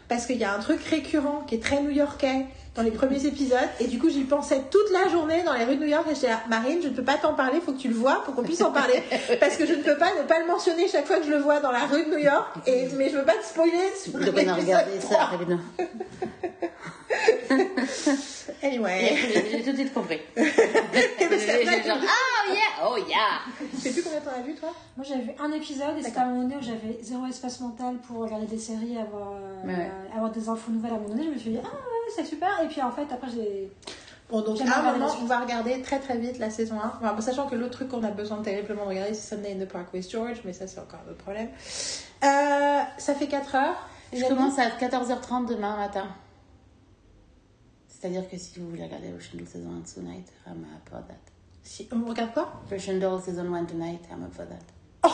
parce 0.09 0.27
qu'il 0.27 0.37
y 0.37 0.45
a 0.45 0.55
un 0.55 0.59
truc 0.59 0.83
récurrent 0.85 1.45
qui 1.47 1.55
est 1.55 1.63
très 1.63 1.81
new-yorkais 1.81 2.47
dans 2.75 2.83
les 2.83 2.91
premiers 2.91 3.27
épisodes. 3.27 3.59
Et 3.81 3.87
du 3.87 3.99
coup, 3.99 4.11
j'y 4.11 4.25
pensais 4.25 4.63
toute 4.71 4.91
la 4.93 5.09
journée 5.09 5.43
dans 5.45 5.53
les 5.53 5.65
rues 5.65 5.77
de 5.77 5.83
New 5.83 5.89
York. 5.89 6.07
Et 6.11 6.15
j'étais 6.15 6.29
là, 6.29 6.41
Marine, 6.49 6.81
je 6.83 6.89
ne 6.89 6.95
peux 6.95 7.05
pas 7.05 7.17
t'en 7.17 7.35
parler, 7.35 7.61
faut 7.61 7.73
que 7.73 7.79
tu 7.79 7.89
le 7.89 7.95
vois 7.95 8.23
pour 8.25 8.35
qu'on 8.35 8.43
puisse 8.43 8.63
en 8.63 8.73
parler. 8.73 9.03
parce 9.41 9.57
que 9.57 9.67
je 9.67 9.75
ne 9.75 9.83
peux 9.83 9.97
pas 9.97 10.11
ne 10.21 10.27
pas 10.27 10.41
le 10.41 10.47
mentionner 10.47 10.89
chaque 10.89 11.07
fois 11.07 11.19
que 11.19 11.27
je 11.27 11.31
le 11.31 11.39
vois 11.39 11.61
dans 11.61 11.71
la 11.71 11.87
rue 11.87 12.05
de 12.05 12.11
New 12.11 12.19
York. 12.19 12.49
Et, 12.67 12.89
mais 12.97 13.11
je 13.11 13.17
veux 13.17 13.25
pas 13.25 13.35
te 13.35 13.45
spoiler. 13.45 13.73
sur 14.03 14.13
Donc 14.13 14.23
on 14.23 14.27
a 14.27 14.31
l'épisode 14.31 14.59
regardé 14.59 15.01
ça 15.01 15.07
3. 15.15 15.25
rapidement. 15.25 15.61
Anyway. 18.63 19.17
J'ai 19.51 19.63
tout 19.63 19.73
de 19.73 19.77
suite 19.77 19.93
compris. 19.95 20.21
Genre, 20.37 20.47
que- 20.47 22.07
oh 22.07 22.53
yeah, 22.53 22.87
oh 22.87 22.97
yeah. 22.97 23.41
Je 23.75 23.79
sais 23.81 23.91
plus 23.91 24.03
combien 24.03 24.21
t'en 24.21 24.39
as 24.39 24.43
vu, 24.43 24.55
toi? 24.55 24.71
Moi 24.97 25.07
j'avais 25.09 25.23
vu 25.23 25.31
un 25.39 25.53
épisode 25.53 25.99
et 25.99 26.03
c'était 26.03 26.19
à 26.19 26.23
un 26.23 26.27
moment 26.27 26.43
donné 26.43 26.57
où 26.57 26.63
j'avais 26.63 26.99
zéro 27.03 27.27
espace 27.27 27.61
mental 27.61 27.97
pour 28.07 28.19
regarder 28.23 28.47
des 28.47 28.59
séries, 28.59 28.97
avoir, 28.99 29.33
euh, 29.35 29.89
avoir 30.15 30.31
des 30.31 30.49
infos 30.49 30.71
nouvelles 30.71 30.93
à 30.93 30.95
un 30.95 30.99
moment 30.99 31.11
donné. 31.15 31.25
Je 31.25 31.31
me 31.31 31.39
suis 31.39 31.51
dit, 31.51 31.59
ah 31.63 31.67
ouais, 31.67 32.13
c'est 32.15 32.25
super. 32.25 32.61
Et 32.63 32.69
puis 32.69 32.81
en 32.83 32.91
fait, 32.91 33.07
après 33.13 33.29
j'ai. 33.35 33.71
Bon, 34.31 34.41
donc 34.41 34.59
à 34.63 34.79
un 34.79 34.93
moment, 34.93 35.09
on 35.21 35.25
va 35.27 35.41
regarder 35.41 35.83
très 35.83 35.99
très 35.99 36.17
vite 36.17 36.39
la 36.39 36.49
saison 36.51 36.77
1. 36.81 36.93
Enfin, 37.03 37.21
sachant 37.21 37.47
que 37.47 37.55
l'autre 37.57 37.73
truc 37.73 37.89
qu'on 37.89 38.03
a 38.05 38.11
besoin 38.11 38.39
terriblement 38.43 38.85
de 38.85 38.89
regarder, 38.91 39.13
c'est 39.15 39.35
Sunday 39.37 39.53
in 39.53 39.65
the 39.65 39.69
Park 39.69 39.93
with 39.93 40.11
George, 40.11 40.39
mais 40.45 40.55
ça, 40.55 40.67
c'est 40.67 40.81
encore 40.81 41.01
un 41.07 41.11
autre 41.11 41.23
problème. 41.23 41.49
Euh, 42.25 42.81
ça 42.97 43.15
fait 43.15 43.27
4 43.27 43.55
heures. 43.55 43.77
Je 44.13 44.25
amis. 44.25 44.29
commence 44.29 44.59
à 44.59 44.69
14h30 44.69 45.47
demain 45.47 45.77
matin. 45.77 46.07
C'est-à-dire 48.05 48.29
que 48.29 48.37
si 48.37 48.59
vous 48.61 48.69
voulez 48.69 48.85
regarder 48.85 49.09
Ocean 49.15 49.39
Doll 49.39 49.47
saison 49.47 49.71
1 49.83 49.95
tonight, 49.95 50.27
I'm 50.47 50.63
up 50.65 50.87
for 50.91 50.99
that. 51.09 51.17
Si, 51.63 51.89
on 51.91 52.05
regarde 52.07 52.35
quoi? 52.35 52.53
Ocean 52.71 52.99
Doll 52.99 53.19
saison 53.23 53.51
1 53.51 53.65
tonight, 53.65 54.01
I'm 54.11 54.23
up 54.25 54.35
for 54.35 54.45
that. 54.45 54.61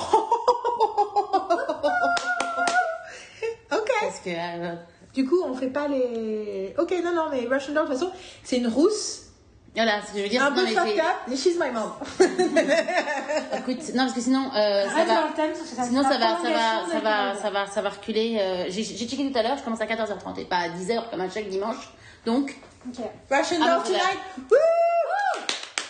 Ok. 3.70 3.88
Parce 4.00 4.18
que 4.18 4.30
euh, 4.30 4.74
Du 5.14 5.24
coup, 5.24 5.40
on 5.44 5.54
fait 5.54 5.68
pas 5.68 5.86
les. 5.86 6.74
Ok, 6.78 6.92
non, 7.04 7.14
non, 7.14 7.26
mais 7.30 7.46
Russian 7.48 7.74
Doll, 7.74 7.84
de 7.84 7.90
toute 7.92 8.00
façon, 8.00 8.10
c'est 8.42 8.56
une 8.56 8.66
rousse, 8.66 9.26
voilà, 9.76 10.02
ce 10.04 10.10
que 10.12 10.18
je 10.18 10.22
veux 10.24 10.28
dire. 10.28 10.42
un 10.42 10.50
peu 10.50 10.66
fucked 10.66 10.98
up, 10.98 11.36
she's 11.36 11.56
my 11.60 11.70
mom. 11.70 11.92
Écoute, 13.56 13.94
non, 13.94 14.02
parce 14.02 14.14
que 14.14 14.20
sinon, 14.20 14.50
euh, 14.52 14.88
ça 14.88 15.04
va. 15.04 15.28
thème, 15.36 15.54
ça 15.54 15.84
Sinon, 15.84 16.02
ça 16.02 16.18
va, 16.18 16.38
ça 16.42 16.50
va, 16.50 16.86
ça 16.90 16.98
va, 17.00 17.34
ça 17.36 17.50
va, 17.50 17.66
ça 17.68 17.82
va 17.82 17.90
reculer. 17.90 18.36
euh, 18.40 18.64
j'ai 18.68 18.82
checké 18.82 19.30
tout 19.30 19.38
à 19.38 19.42
l'heure, 19.44 19.58
je 19.58 19.62
commence 19.62 19.80
à 19.80 19.86
14h30 19.86 20.40
et 20.40 20.44
pas 20.44 20.56
à 20.56 20.68
10h 20.70 21.08
comme 21.08 21.20
à 21.20 21.30
chaque 21.30 21.48
dimanche. 21.48 21.92
Donc, 22.26 22.54
Ok. 22.88 22.96
Russian 23.30 23.56
Ah, 23.62 23.78
bon, 23.78 23.84
tonight. 23.84 24.18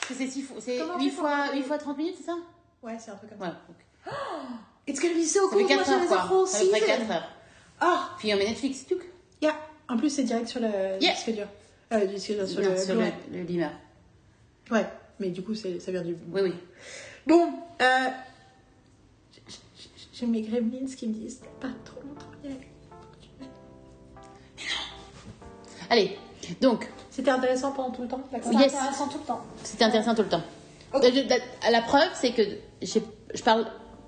c'est 0.09 0.27
six 0.29 0.43
fois- 0.43 0.57
c'est 0.61 0.79
Comment 0.79 0.99
8 0.99 1.11
tu 1.11 1.17
fois, 1.17 1.47
fais 1.47 1.57
8 1.57 1.63
fois 1.63 1.79
30 1.79 1.99
minutes, 1.99 2.17
c'est 2.19 2.27
ça? 2.27 2.37
Ouais, 2.83 2.97
c'est 2.99 3.11
un 3.11 3.15
truc 3.17 3.31
comme 3.31 3.41
Ouais. 3.41 3.47
ça. 3.47 3.61
donc, 3.69 4.15
It's 4.89 5.01
gonna 5.01 5.15
be 5.15 5.23
so 5.25 5.49
Ça 5.49 5.49
cool. 5.57 5.59
fait 5.63 5.69
4 5.69 5.79
watching 5.79 5.95
heures, 5.95 6.47
Ça 6.49 6.59
fait 6.59 6.67
près 6.69 6.81
season. 6.81 6.87
4 6.99 7.11
heures. 7.13 7.29
Ah, 7.81 8.11
Puis 8.19 8.35
on 8.35 8.37
met 8.39 8.45
Netflix, 8.47 8.87
tout. 8.87 8.99
yeah. 9.41 9.55
En 9.89 9.97
plus, 9.97 10.11
c'est 10.11 10.25
direct 10.25 10.49
sur 10.49 10.61
le 10.61 10.69
Yeah. 11.01 11.15
disque 11.15 11.31
dur. 11.33 11.47
Euh, 11.93 12.07
du 12.07 12.15
disque 12.15 12.33
dur, 12.33 12.47
sur 12.49 12.61
Non, 12.61 12.71
le 12.71 12.77
sur 12.77 12.95
le, 12.95 13.03
le 13.33 13.45
beamer. 13.45 13.71
Ouais, 14.71 14.87
mais 15.19 15.31
du 15.31 15.43
coup, 15.43 15.55
ça 15.55 15.69
vient 15.69 16.03
du. 16.03 16.17
Oui, 16.33 16.41
oui. 16.43 16.55
Bon, 17.27 17.53
euh, 17.83 18.09
j'ai 20.13 20.27
mes 20.27 20.43
gremlins 20.43 20.87
qui 20.97 21.07
me 21.09 21.15
disent 21.15 21.41
pas 21.61 21.69
trop 21.85 22.01
longtemps. 22.03 22.27
Allez, 25.89 26.17
donc, 26.61 26.89
C'était 27.11 27.31
intéressant 27.31 27.73
pendant 27.73 27.91
tout 27.91 28.03
le 28.03 28.09
temps, 28.09 28.21
Yes. 28.33 28.75
intéressant 28.75 29.09
tout 29.09 29.19
le 29.19 29.25
temps. 29.25 29.41
c'était 29.63 29.85
intéressant 29.85 30.15
tout 30.15 30.23
le 30.23 30.29
temps. 30.29 30.43
La, 31.71 31.83
preuve, 31.83 32.09
c'est 32.15 32.33
que 32.33 32.43
je 32.83 33.43
parle 33.43 33.67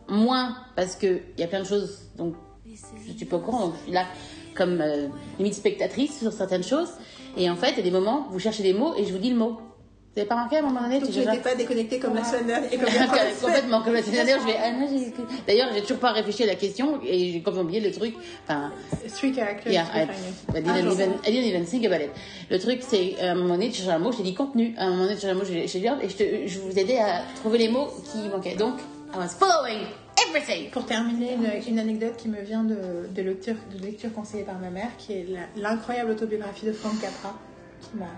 moins 0.08 0.56
parce 0.76 0.96
qu'il 0.96 1.22
y 1.38 1.42
a 1.42 1.46
plein 1.46 1.60
de 1.60 1.66
choses 1.66 2.08
dont 2.16 2.34
je 2.66 3.12
suis 3.12 3.26
pas 3.26 3.36
au 3.36 3.40
courant. 3.40 3.66
Donc 3.66 3.74
je 3.78 3.82
suis 3.84 3.92
là 3.92 4.06
comme 4.54 4.80
euh, 4.80 5.08
limite 5.38 5.54
spectatrice 5.54 6.18
sur 6.18 6.32
certaines 6.32 6.64
choses. 6.64 6.90
Et 7.36 7.48
en 7.48 7.56
fait, 7.56 7.70
il 7.72 7.76
y 7.78 7.80
a 7.80 7.84
des 7.84 7.90
moments 7.90 8.26
où 8.28 8.32
vous 8.32 8.38
cherchez 8.38 8.62
des 8.62 8.74
mots 8.74 8.94
et 8.96 9.04
je 9.04 9.12
vous 9.12 9.18
dis 9.18 9.30
le 9.30 9.36
mot. 9.36 9.58
Vous 10.14 10.20
avez 10.20 10.28
pas 10.28 10.34
remarqué 10.34 10.56
à 10.56 10.58
un 10.58 10.62
moment 10.62 10.82
donné 10.82 10.98
Donc, 11.00 11.08
tu 11.08 11.14
je 11.14 11.20
n'étais 11.20 11.38
pas 11.42 11.54
déconnectée 11.54 11.98
comme 11.98 12.14
la 12.14 12.22
semaine 12.22 12.46
dernière 12.46 12.70
et 12.70 12.76
comme 12.76 12.88
complètement 13.42 13.80
comme 13.82 13.94
la 13.94 14.02
semaine 14.02 14.26
dernière 14.26 14.40
je 14.40 14.44
vais 14.46 14.56
ah, 14.62 14.70
non, 14.72 14.86
j'ai- 14.86 15.12
d'ailleurs 15.46 15.70
j'ai 15.74 15.80
toujours 15.80 16.00
pas 16.00 16.12
réfléchi 16.12 16.42
à 16.42 16.46
la 16.46 16.54
question 16.54 17.00
et 17.02 17.30
j'ai 17.32 17.38
complètement 17.38 17.62
oublié 17.62 17.80
le 17.80 17.90
truc 17.90 18.14
enfin 18.46 18.70
Three 19.08 19.32
characters. 19.34 19.72
Yeah, 19.72 19.84
I. 19.94 20.02
I 20.02 20.08
Ah, 20.48 20.60
didn't, 20.60 20.84
j'en 20.84 20.90
even. 20.92 21.12
I 21.26 21.30
didn't 21.32 21.48
even 21.48 21.64
think 21.64 21.86
about 21.86 22.02
it. 22.04 22.10
Le 22.50 22.58
truc, 22.58 22.80
c'est, 22.86 23.14
à 23.22 23.30
un 23.32 23.34
moment 23.36 23.54
donné, 23.54 23.70
tu 23.70 23.76
cherches 23.80 23.88
un 23.94 23.98
mot, 23.98 24.12
j'ai 24.12 24.22
dit 24.22 24.34
contenu. 24.34 24.74
À 24.76 24.84
un 24.84 24.90
moment 24.90 25.02
donné, 25.04 25.14
tu 25.14 25.22
cherches 25.22 25.34
un 25.34 25.38
mot, 25.38 25.44
j'ai 25.46 25.64
dit, 25.64 25.86
et 26.02 26.08
je, 26.08 26.16
te, 26.16 26.46
je 26.46 26.58
vous 26.60 26.78
aidais 26.78 26.98
à 26.98 27.22
trouver 27.36 27.56
les 27.58 27.68
mots 27.68 27.88
qui 28.12 28.28
manquaient. 28.28 28.54
Donc, 28.54 28.74
I 29.14 29.18
was 29.18 29.28
following 29.38 29.80
everything. 30.28 30.70
Pour 30.70 30.84
terminer, 30.86 31.34
une, 31.34 31.72
une 31.72 31.78
anecdote 31.78 32.16
qui 32.18 32.28
me 32.28 32.40
vient 32.42 32.64
de, 32.64 32.76
de, 33.14 33.22
lecture, 33.22 33.54
de 33.74 33.82
lecture 33.84 34.12
conseillée 34.12 34.44
par 34.44 34.58
ma 34.58 34.68
mère, 34.70 34.90
qui 34.98 35.12
est 35.14 35.26
la- 35.28 35.70
l'incroyable 35.70 36.10
autobiographie 36.12 36.66
de 36.66 36.72
Frank 36.72 37.00
Capra, 37.00 37.34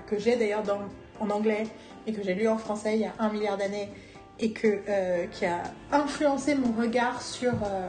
que 0.08 0.18
j'ai 0.18 0.36
d'ailleurs 0.36 0.62
dans- 0.64 0.78
en 1.20 1.30
anglais 1.30 1.64
et 2.06 2.12
que 2.12 2.22
j'ai 2.22 2.34
lu 2.34 2.48
en 2.48 2.58
français 2.58 2.94
il 2.96 3.00
y 3.00 3.04
a 3.06 3.12
un 3.18 3.30
milliard 3.30 3.56
d'années 3.56 3.88
et 4.40 4.50
que, 4.52 4.80
euh, 4.88 5.26
qui 5.30 5.46
a 5.46 5.62
influencé 5.92 6.54
mon 6.54 6.72
regard 6.72 7.22
sur. 7.22 7.52
euh, 7.52 7.88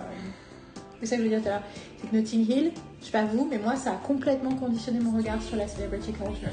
c'est 1.01 1.07
ça 1.07 1.15
que 1.17 1.23
je 1.23 1.27
veux 1.27 1.33
dire 1.35 1.41
tout 1.41 1.49
à 1.49 1.53
l'heure. 1.53 1.63
C'est 2.01 2.09
que 2.09 2.15
Notting 2.15 2.49
Hill, 2.49 2.71
je 3.01 3.05
sais 3.05 3.11
pas 3.11 3.25
vous, 3.25 3.47
mais 3.49 3.57
moi 3.57 3.75
ça 3.75 3.91
a 3.91 3.95
complètement 3.95 4.53
conditionné 4.55 4.99
mon 4.99 5.15
regard 5.17 5.41
sur 5.41 5.55
la 5.57 5.67
celebrity 5.67 6.11
culture. 6.13 6.49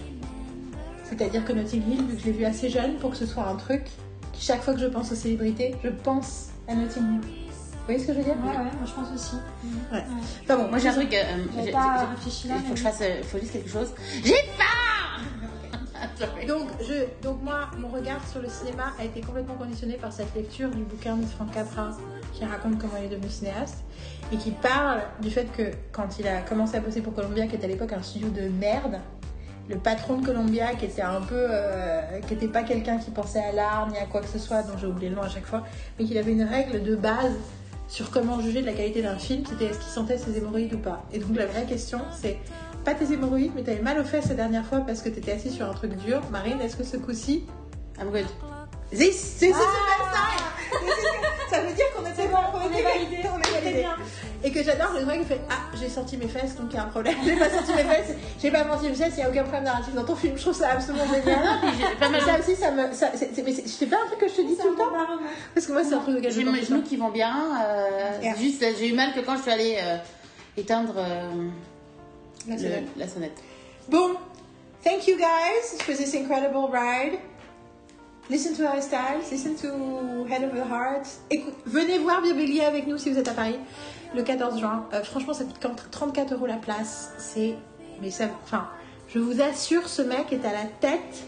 C'est-à-dire 1.05 1.45
que 1.45 1.53
Notting 1.53 1.83
Hill, 1.91 2.03
vu 2.07 2.15
que 2.17 2.21
je 2.21 2.27
l'ai 2.27 2.33
vu 2.33 2.45
assez 2.45 2.69
jeune 2.71 2.95
pour 2.97 3.11
que 3.11 3.17
ce 3.17 3.27
soit 3.27 3.47
un 3.47 3.57
truc, 3.57 3.83
qui 4.33 4.45
chaque 4.45 4.63
fois 4.63 4.73
que 4.75 4.81
je 4.81 4.87
pense 4.87 5.13
aux 5.13 5.15
célébrités, 5.15 5.75
je 5.85 5.91
pense 5.91 6.49
à 6.69 6.75
Notting 6.75 7.03
Hill. 7.03 7.21
Vous 7.21 7.87
voyez 7.87 8.01
ce 8.01 8.07
que 8.07 8.13
je 8.15 8.19
veux 8.19 8.25
dire? 8.25 8.35
Ouais, 8.43 8.51
ouais, 8.51 8.57
moi 8.57 8.87
je 8.87 8.93
pense 8.93 9.09
aussi. 9.15 9.37
Ouais. 9.93 10.03
Enfin 10.45 10.57
bon, 10.57 10.69
Moi, 10.69 10.79
j'ai 10.79 10.89
un 10.89 10.93
truc, 10.93 11.13
euh, 11.13 11.63
j'ai- 11.65 11.73
pas 11.73 12.07
réfléchi 12.15 12.49
là, 12.49 12.55
il 12.59 12.63
faut 12.65 12.73
que 12.75 12.79
je 12.79 12.83
fasse, 12.85 13.01
euh, 13.03 13.17
il 13.19 13.25
faut 13.25 13.39
juste 13.39 13.53
quelque 13.53 13.69
chose. 13.71 13.93
J'ai 14.25 14.35
faim! 14.57 15.02
Donc, 16.47 16.69
je, 16.81 17.05
donc 17.23 17.43
moi, 17.43 17.71
mon 17.79 17.89
regard 17.89 18.27
sur 18.29 18.43
le 18.43 18.49
cinéma 18.49 18.93
a 18.99 19.05
été 19.05 19.21
complètement 19.21 19.55
conditionné 19.55 19.95
par 19.95 20.13
cette 20.13 20.35
lecture 20.35 20.71
du 20.71 20.83
bouquin 20.83 21.17
de 21.17 21.25
Frank 21.25 21.53
Capra 21.53 21.91
qui 22.33 22.45
raconte 22.45 22.79
comment 22.79 22.95
il 22.99 23.05
est 23.05 23.09
devenu 23.09 23.29
cinéaste 23.29 23.85
et 24.33 24.37
qui 24.37 24.51
parle 24.51 25.01
du 25.21 25.31
fait 25.31 25.47
que 25.53 25.71
quand 25.93 26.19
il 26.19 26.27
a 26.27 26.41
commencé 26.41 26.77
à 26.77 26.81
bosser 26.81 27.01
pour 27.01 27.15
Columbia, 27.15 27.47
qui 27.47 27.57
était 27.57 27.67
à 27.67 27.69
l'époque 27.69 27.93
un 27.93 28.03
studio 28.03 28.29
de 28.29 28.49
merde, 28.49 28.99
le 29.69 29.77
patron 29.77 30.19
de 30.19 30.27
Columbia, 30.27 30.75
qui 30.75 30.87
était 30.87 31.03
un 31.03 31.21
peu, 31.21 31.37
euh, 31.39 32.21
qui 32.27 32.35
était 32.35 32.49
pas 32.49 32.63
quelqu'un 32.63 32.99
qui 32.99 33.11
pensait 33.11 33.43
à 33.43 33.53
l'art 33.53 33.89
ni 33.91 33.97
à 33.97 34.07
quoi 34.07 34.21
que 34.21 34.29
ce 34.29 34.39
soit, 34.39 34.63
dont 34.63 34.77
j'ai 34.77 34.87
oublié 34.87 35.09
le 35.09 35.17
nom 35.17 35.23
à 35.23 35.29
chaque 35.29 35.47
fois, 35.47 35.65
mais 35.99 36.05
qu'il 36.05 36.19
avait 36.19 36.33
une 36.33 36.43
règle 36.43 36.83
de 36.83 36.97
base 36.97 37.35
sur 37.89 38.11
comment 38.11 38.41
juger 38.41 38.63
de 38.63 38.67
la 38.67 38.73
qualité 38.73 39.03
d'un 39.03 39.19
film, 39.19 39.45
c'était 39.47 39.67
est-ce 39.67 39.79
qu'il 39.79 39.93
sentait 39.93 40.17
ses 40.17 40.37
hémorroïdes 40.39 40.73
ou 40.75 40.79
pas. 40.79 41.05
Et 41.13 41.19
donc 41.19 41.37
la 41.37 41.47
vraie 41.47 41.65
question, 41.67 42.01
c'est 42.11 42.39
pas 42.85 42.95
tes 42.95 43.13
hémorroïdes, 43.13 43.53
mais 43.55 43.63
t'avais 43.63 43.81
mal 43.81 43.99
aux 43.99 44.05
fesses 44.05 44.29
la 44.29 44.35
dernière 44.35 44.65
fois 44.67 44.81
parce 44.81 45.01
que 45.03 45.09
t'étais 45.09 45.33
assis 45.33 45.51
sur 45.51 45.69
un 45.69 45.75
truc 45.75 45.95
dur. 45.97 46.21
Marine, 46.31 46.61
est-ce 46.61 46.77
que 46.77 46.85
ce 46.85 46.97
coup-ci, 46.97 47.45
I'm 48.01 48.11
good. 48.11 48.27
c'est 48.93 49.13
c'est 49.13 49.13
c'est 49.13 49.53
ce 49.53 49.59
même 49.59 50.09
style. 50.11 50.89
Ça 51.51 51.61
veut 51.61 51.73
dire 51.75 51.85
qu'on 51.95 52.07
était 52.11 52.29
bon, 52.29 52.39
on 52.55 52.77
est 52.77 52.83
validé, 52.83 53.19
on 53.33 53.39
est 53.39 53.49
est 53.49 53.61
validé. 53.61 53.81
bien. 53.81 53.97
Et 54.43 54.51
que 54.51 54.63
j'adore 54.65 54.93
le 54.99 55.05
mec 55.05 55.21
qui 55.21 55.27
fait 55.27 55.41
Ah, 55.51 55.55
j'ai 55.79 55.89
sorti 55.89 56.17
mes 56.17 56.27
fesses, 56.27 56.57
donc 56.57 56.69
il 56.71 56.77
y 56.77 56.79
a 56.79 56.85
un 56.85 56.89
problème. 56.89 57.15
J'ai 57.25 57.37
pas 57.37 57.51
sorti 57.51 57.73
mes 57.75 57.85
fesses, 57.85 58.17
j'ai 58.41 58.51
pas 58.51 58.65
menti 58.65 58.89
mes 58.89 58.95
fesses, 58.95 59.13
il 59.19 59.21
y 59.21 59.23
a 59.23 59.29
aucun 59.29 59.43
problème 59.43 59.65
narratif 59.65 59.95
dans 59.95 60.05
ton 60.05 60.17
film. 60.17 60.37
Je 60.37 60.43
trouve 60.43 60.55
ça 60.57 60.71
absolument 60.71 61.05
génial. 61.15 61.41
mal- 62.01 62.21
Ça 62.23 62.39
aussi, 62.41 62.57
ça 62.57 62.71
me. 62.71 62.93
Ça, 62.93 63.11
c'est, 63.15 63.35
c'est, 63.35 63.43
mais 63.43 63.53
c'est, 63.53 63.69
c'est 63.69 63.87
pas 63.87 63.97
un 64.03 64.07
truc 64.07 64.19
que 64.21 64.29
je 64.29 64.35
te 64.35 64.41
dis 64.41 64.57
tout 64.57 64.71
le 64.71 64.77
temps 64.77 64.91
Parce 65.55 65.67
que 65.67 65.73
moi, 65.73 65.83
c'est 65.85 65.95
un 65.95 65.99
truc 66.01 66.25
je 66.25 66.31
J'ai 66.31 66.45
mes 66.45 66.63
genoux 66.65 66.83
qui 66.83 66.97
vont 66.97 67.11
bien. 67.11 67.35
euh, 67.63 68.19
Yeah. 68.23 68.35
Juste, 68.37 68.65
j'ai 68.79 68.89
eu 68.89 68.95
mal 68.95 69.13
que 69.15 69.21
quand 69.21 69.37
je 69.37 69.43
suis 69.43 69.51
allée 69.51 69.77
euh, 69.81 69.97
éteindre 70.57 70.95
euh, 70.97 71.49
La 72.49 72.55
le- 72.57 72.61
sonnette. 72.63 72.85
la 72.97 73.09
sonnette. 73.09 73.43
Bon, 73.89 74.13
thank 74.85 75.07
you 75.09 75.17
guys 75.17 75.81
for 75.83 75.95
this 75.95 76.15
incredible 76.15 76.69
ride. 76.71 77.19
Listen 78.31 78.55
to 78.55 78.63
our 78.65 78.81
styles, 78.81 79.31
listen 79.31 79.55
to 79.57 80.25
Head 80.29 80.45
of 80.45 80.53
the 80.55 80.65
Heart. 80.71 81.07
Écoute, 81.31 81.55
venez 81.67 81.99
voir 81.99 82.23
Birbélier 82.23 82.63
avec 82.65 82.87
nous 82.87 82.97
si 82.97 83.11
vous 83.11 83.19
êtes 83.19 83.29
à 83.29 83.33
Paris 83.35 83.57
le 84.15 84.23
14 84.23 84.59
juin. 84.61 84.87
Euh, 84.93 85.03
franchement, 85.03 85.35
ça 85.35 85.45
coûte 85.45 85.57
quand- 85.61 85.91
34 85.91 86.33
euros 86.35 86.47
la 86.47 86.57
place. 86.57 87.11
C'est. 87.19 87.55
Mais 88.01 88.11
ça. 88.11 88.27
Enfin, 88.45 88.69
je 89.09 89.19
vous 89.19 89.41
assure, 89.43 89.89
ce 89.89 90.03
mec 90.03 90.33
est 90.33 90.45
à 90.47 90.53
la 90.53 90.65
tête 90.81 91.25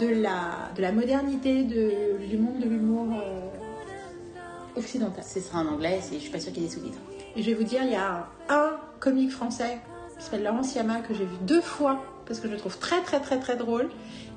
de 0.00 0.08
la, 0.08 0.70
de 0.76 0.82
la 0.82 0.92
modernité, 0.92 1.62
de, 1.62 2.26
du 2.26 2.36
monde 2.38 2.58
de 2.58 2.68
l'humour 2.68 3.06
euh, 3.20 4.78
occidental. 4.78 5.22
Ce 5.24 5.40
sera 5.40 5.60
en 5.60 5.66
anglais, 5.66 6.00
je 6.12 6.18
suis 6.18 6.30
pas 6.30 6.40
sûre 6.40 6.52
qu'il 6.52 6.62
y 6.62 6.66
ait 6.66 6.68
des 6.68 6.74
sous-titres. 6.74 6.98
Et 7.36 7.42
je 7.42 7.50
vais 7.50 7.54
vous 7.56 7.64
dire, 7.64 7.82
il 7.84 7.92
y 7.92 7.96
a 7.96 8.26
un 8.48 8.70
comique 9.00 9.30
français 9.30 9.78
qui 10.18 10.24
s'appelle 10.24 10.42
Laurent 10.44 10.62
Siama 10.62 11.00
que 11.00 11.14
j'ai 11.14 11.24
vu 11.24 11.36
deux 11.42 11.60
fois 11.60 12.02
parce 12.26 12.40
que 12.40 12.48
je 12.48 12.52
le 12.52 12.58
trouve 12.58 12.78
très 12.78 13.00
très 13.02 13.20
très 13.20 13.38
très 13.38 13.56
drôle. 13.56 13.88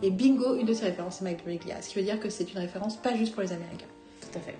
Et 0.03 0.09
bingo, 0.11 0.55
une 0.55 0.65
de 0.65 0.73
ses 0.73 0.85
références, 0.85 1.17
c'est 1.19 1.23
Mike 1.25 1.45
Birbiglia. 1.45 1.81
Ce 1.81 1.89
qui 1.89 1.95
veut 1.99 2.05
dire 2.05 2.19
que 2.19 2.29
c'est 2.29 2.51
une 2.53 2.59
référence 2.59 2.97
pas 2.97 3.15
juste 3.15 3.33
pour 3.33 3.43
les 3.43 3.51
Américains. 3.51 3.85
Tout 4.21 4.37
à 4.37 4.41
fait. 4.41 4.55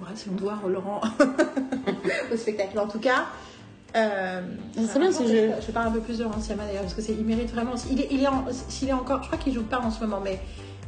Bref, 0.00 0.16
si 0.16 0.28
on 0.28 0.34
doit 0.34 0.58
Laurent 0.68 1.00
au 2.32 2.36
spectacle. 2.36 2.78
En 2.78 2.86
tout 2.88 3.00
cas, 3.00 3.26
euh, 3.96 4.40
C'est 4.76 4.98
bien, 4.98 5.12
ce 5.12 5.22
je, 5.24 5.28
jeu. 5.28 5.50
je 5.64 5.72
parle 5.72 5.88
un 5.88 5.90
peu 5.92 6.00
plus 6.00 6.18
de 6.18 6.24
Laurent 6.24 6.40
Siama 6.40 6.64
d'ailleurs 6.66 6.82
parce 6.82 6.94
que 6.94 7.02
c'est, 7.02 7.12
il 7.12 7.24
mérite 7.24 7.50
vraiment. 7.52 7.72
Il 7.90 8.00
est, 8.00 8.08
il 8.10 8.22
est 8.22 8.28
en- 8.28 8.44
s'il 8.68 8.88
est 8.88 8.92
encore, 8.92 9.22
je 9.22 9.26
crois 9.28 9.38
qu'il 9.38 9.52
joue 9.52 9.64
pas 9.64 9.80
en 9.80 9.90
ce 9.90 10.00
moment, 10.00 10.20
mais 10.22 10.38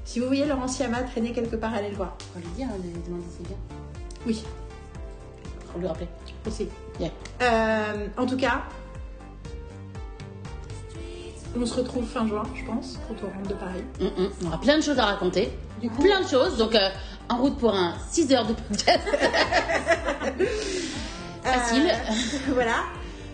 si 0.04 0.20
vous 0.20 0.26
voyez 0.26 0.44
Laurent 0.46 0.68
Siama 0.68 1.02
traîner 1.02 1.32
quelque 1.32 1.56
part, 1.56 1.74
allez 1.74 1.90
le 1.90 1.96
voir. 1.96 2.16
Faut 2.32 2.38
lui 2.40 2.46
dire, 2.56 2.68
hein, 2.70 2.76
de 2.78 2.82
lui 2.88 3.02
demander 3.04 3.24
si 3.30 3.36
c'est 3.38 3.48
bien. 3.48 3.56
Oui, 4.26 4.44
Faut 5.72 5.78
lui 5.78 5.86
rappeler. 5.88 6.06
Aussi. 6.46 6.68
Yeah. 7.00 7.10
Euh, 7.42 8.06
en 8.16 8.26
tout 8.26 8.36
cas, 8.36 8.62
on 11.58 11.64
se 11.66 11.74
retrouve 11.74 12.04
fin 12.06 12.26
juin, 12.26 12.42
je 12.54 12.64
pense, 12.64 12.98
quand 13.08 13.14
on 13.26 13.36
rentre 13.36 13.48
de 13.48 13.54
Paris. 13.54 13.84
Mm, 14.00 14.22
mm. 14.22 14.28
On 14.42 14.46
aura 14.48 14.60
plein 14.60 14.76
de 14.78 14.82
choses 14.82 14.98
à 14.98 15.04
raconter. 15.06 15.52
Du 15.80 15.90
coup- 15.90 16.02
plein 16.02 16.20
de 16.22 16.28
choses. 16.28 16.56
Donc, 16.58 16.74
euh, 16.74 16.88
en 17.28 17.36
route 17.38 17.56
pour 17.58 17.74
un 17.74 17.94
6 18.10 18.32
heures 18.32 18.46
de 18.46 18.54
podcast. 18.54 19.00
Facile. 21.42 21.88
Euh, 21.90 22.38
voilà. 22.54 22.76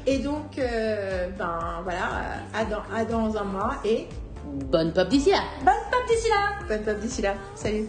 Et 0.06 0.18
donc, 0.18 0.58
euh, 0.58 1.28
ben 1.38 1.80
voilà, 1.82 2.08
à 2.54 2.64
dans, 2.64 2.82
à 2.94 3.04
dans 3.04 3.36
un 3.36 3.44
mois 3.44 3.76
et 3.84 4.06
Bonne 4.46 4.92
pop 4.92 5.06
d'ici 5.08 5.30
là. 5.30 5.42
Bonne 5.64 5.74
pop 5.90 6.00
d'ici 6.08 6.28
là 6.28 6.66
bonne 6.66 6.82
pop 6.82 6.98
d'ici 7.00 7.22
là. 7.22 7.34
Salut. 7.54 7.86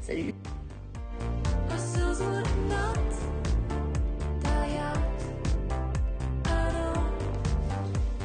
Salut. 0.00 0.32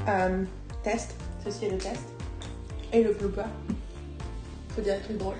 Euh, 0.09 0.43
test. 0.83 1.15
Ceci 1.43 1.65
est 1.65 1.69
le 1.71 1.77
test. 1.77 2.01
Et 2.91 3.03
le 3.03 3.13
blooper. 3.13 3.43
Faut 4.75 4.81
dire 4.81 4.95
des 4.95 5.01
trucs 5.03 5.17
drôles. 5.17 5.35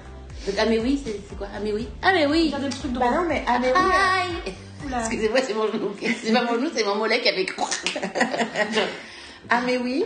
Donc, 0.46 0.56
ah, 0.58 0.66
mais 0.68 0.80
oui, 0.80 1.02
c'est 1.04 1.36
quoi? 1.38 1.48
Ah, 1.54 1.60
mais 1.62 1.74
oui. 1.74 1.88
Ah, 2.02 2.12
mais 2.14 2.26
oui. 2.28 2.50
Dire 2.50 2.60
des 2.60 2.70
trucs 2.70 2.92
Bah 2.94 3.00
drôles. 3.00 3.14
non, 3.16 3.26
mais 3.28 3.44
ah, 3.48 3.58
mais 3.60 3.72
oui. 3.72 3.78
euh, 3.78 4.22
Aïe 4.48 4.54
Oula. 4.86 5.00
Excusez-moi, 5.00 5.40
c'est 5.46 5.54
mon 5.54 5.68
genou. 5.72 5.90
C'est 6.22 6.32
pas 6.32 6.44
mon 6.46 6.54
genou, 6.56 6.70
c'est 6.74 6.84
mon 6.86 6.96
mollet 6.96 7.22
qui 7.22 7.30
avait. 7.30 7.46
Ah, 9.50 9.62
mais 9.66 9.78
oui. 9.78 10.04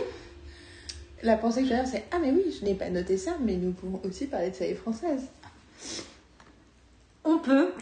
La 1.22 1.36
pensée 1.36 1.62
que 1.62 1.68
j'ai, 1.68 1.76
c'est 1.86 2.04
Ah, 2.12 2.18
mais 2.20 2.30
oui, 2.30 2.56
je 2.58 2.64
n'ai 2.64 2.74
pas 2.74 2.88
noté 2.88 3.16
ça, 3.16 3.32
mais 3.40 3.54
nous 3.56 3.72
pouvons 3.72 4.00
aussi 4.04 4.26
parler 4.26 4.50
de 4.50 4.54
séries 4.54 4.74
françaises. 4.74 5.26
On 7.24 7.38
peut. 7.38 7.72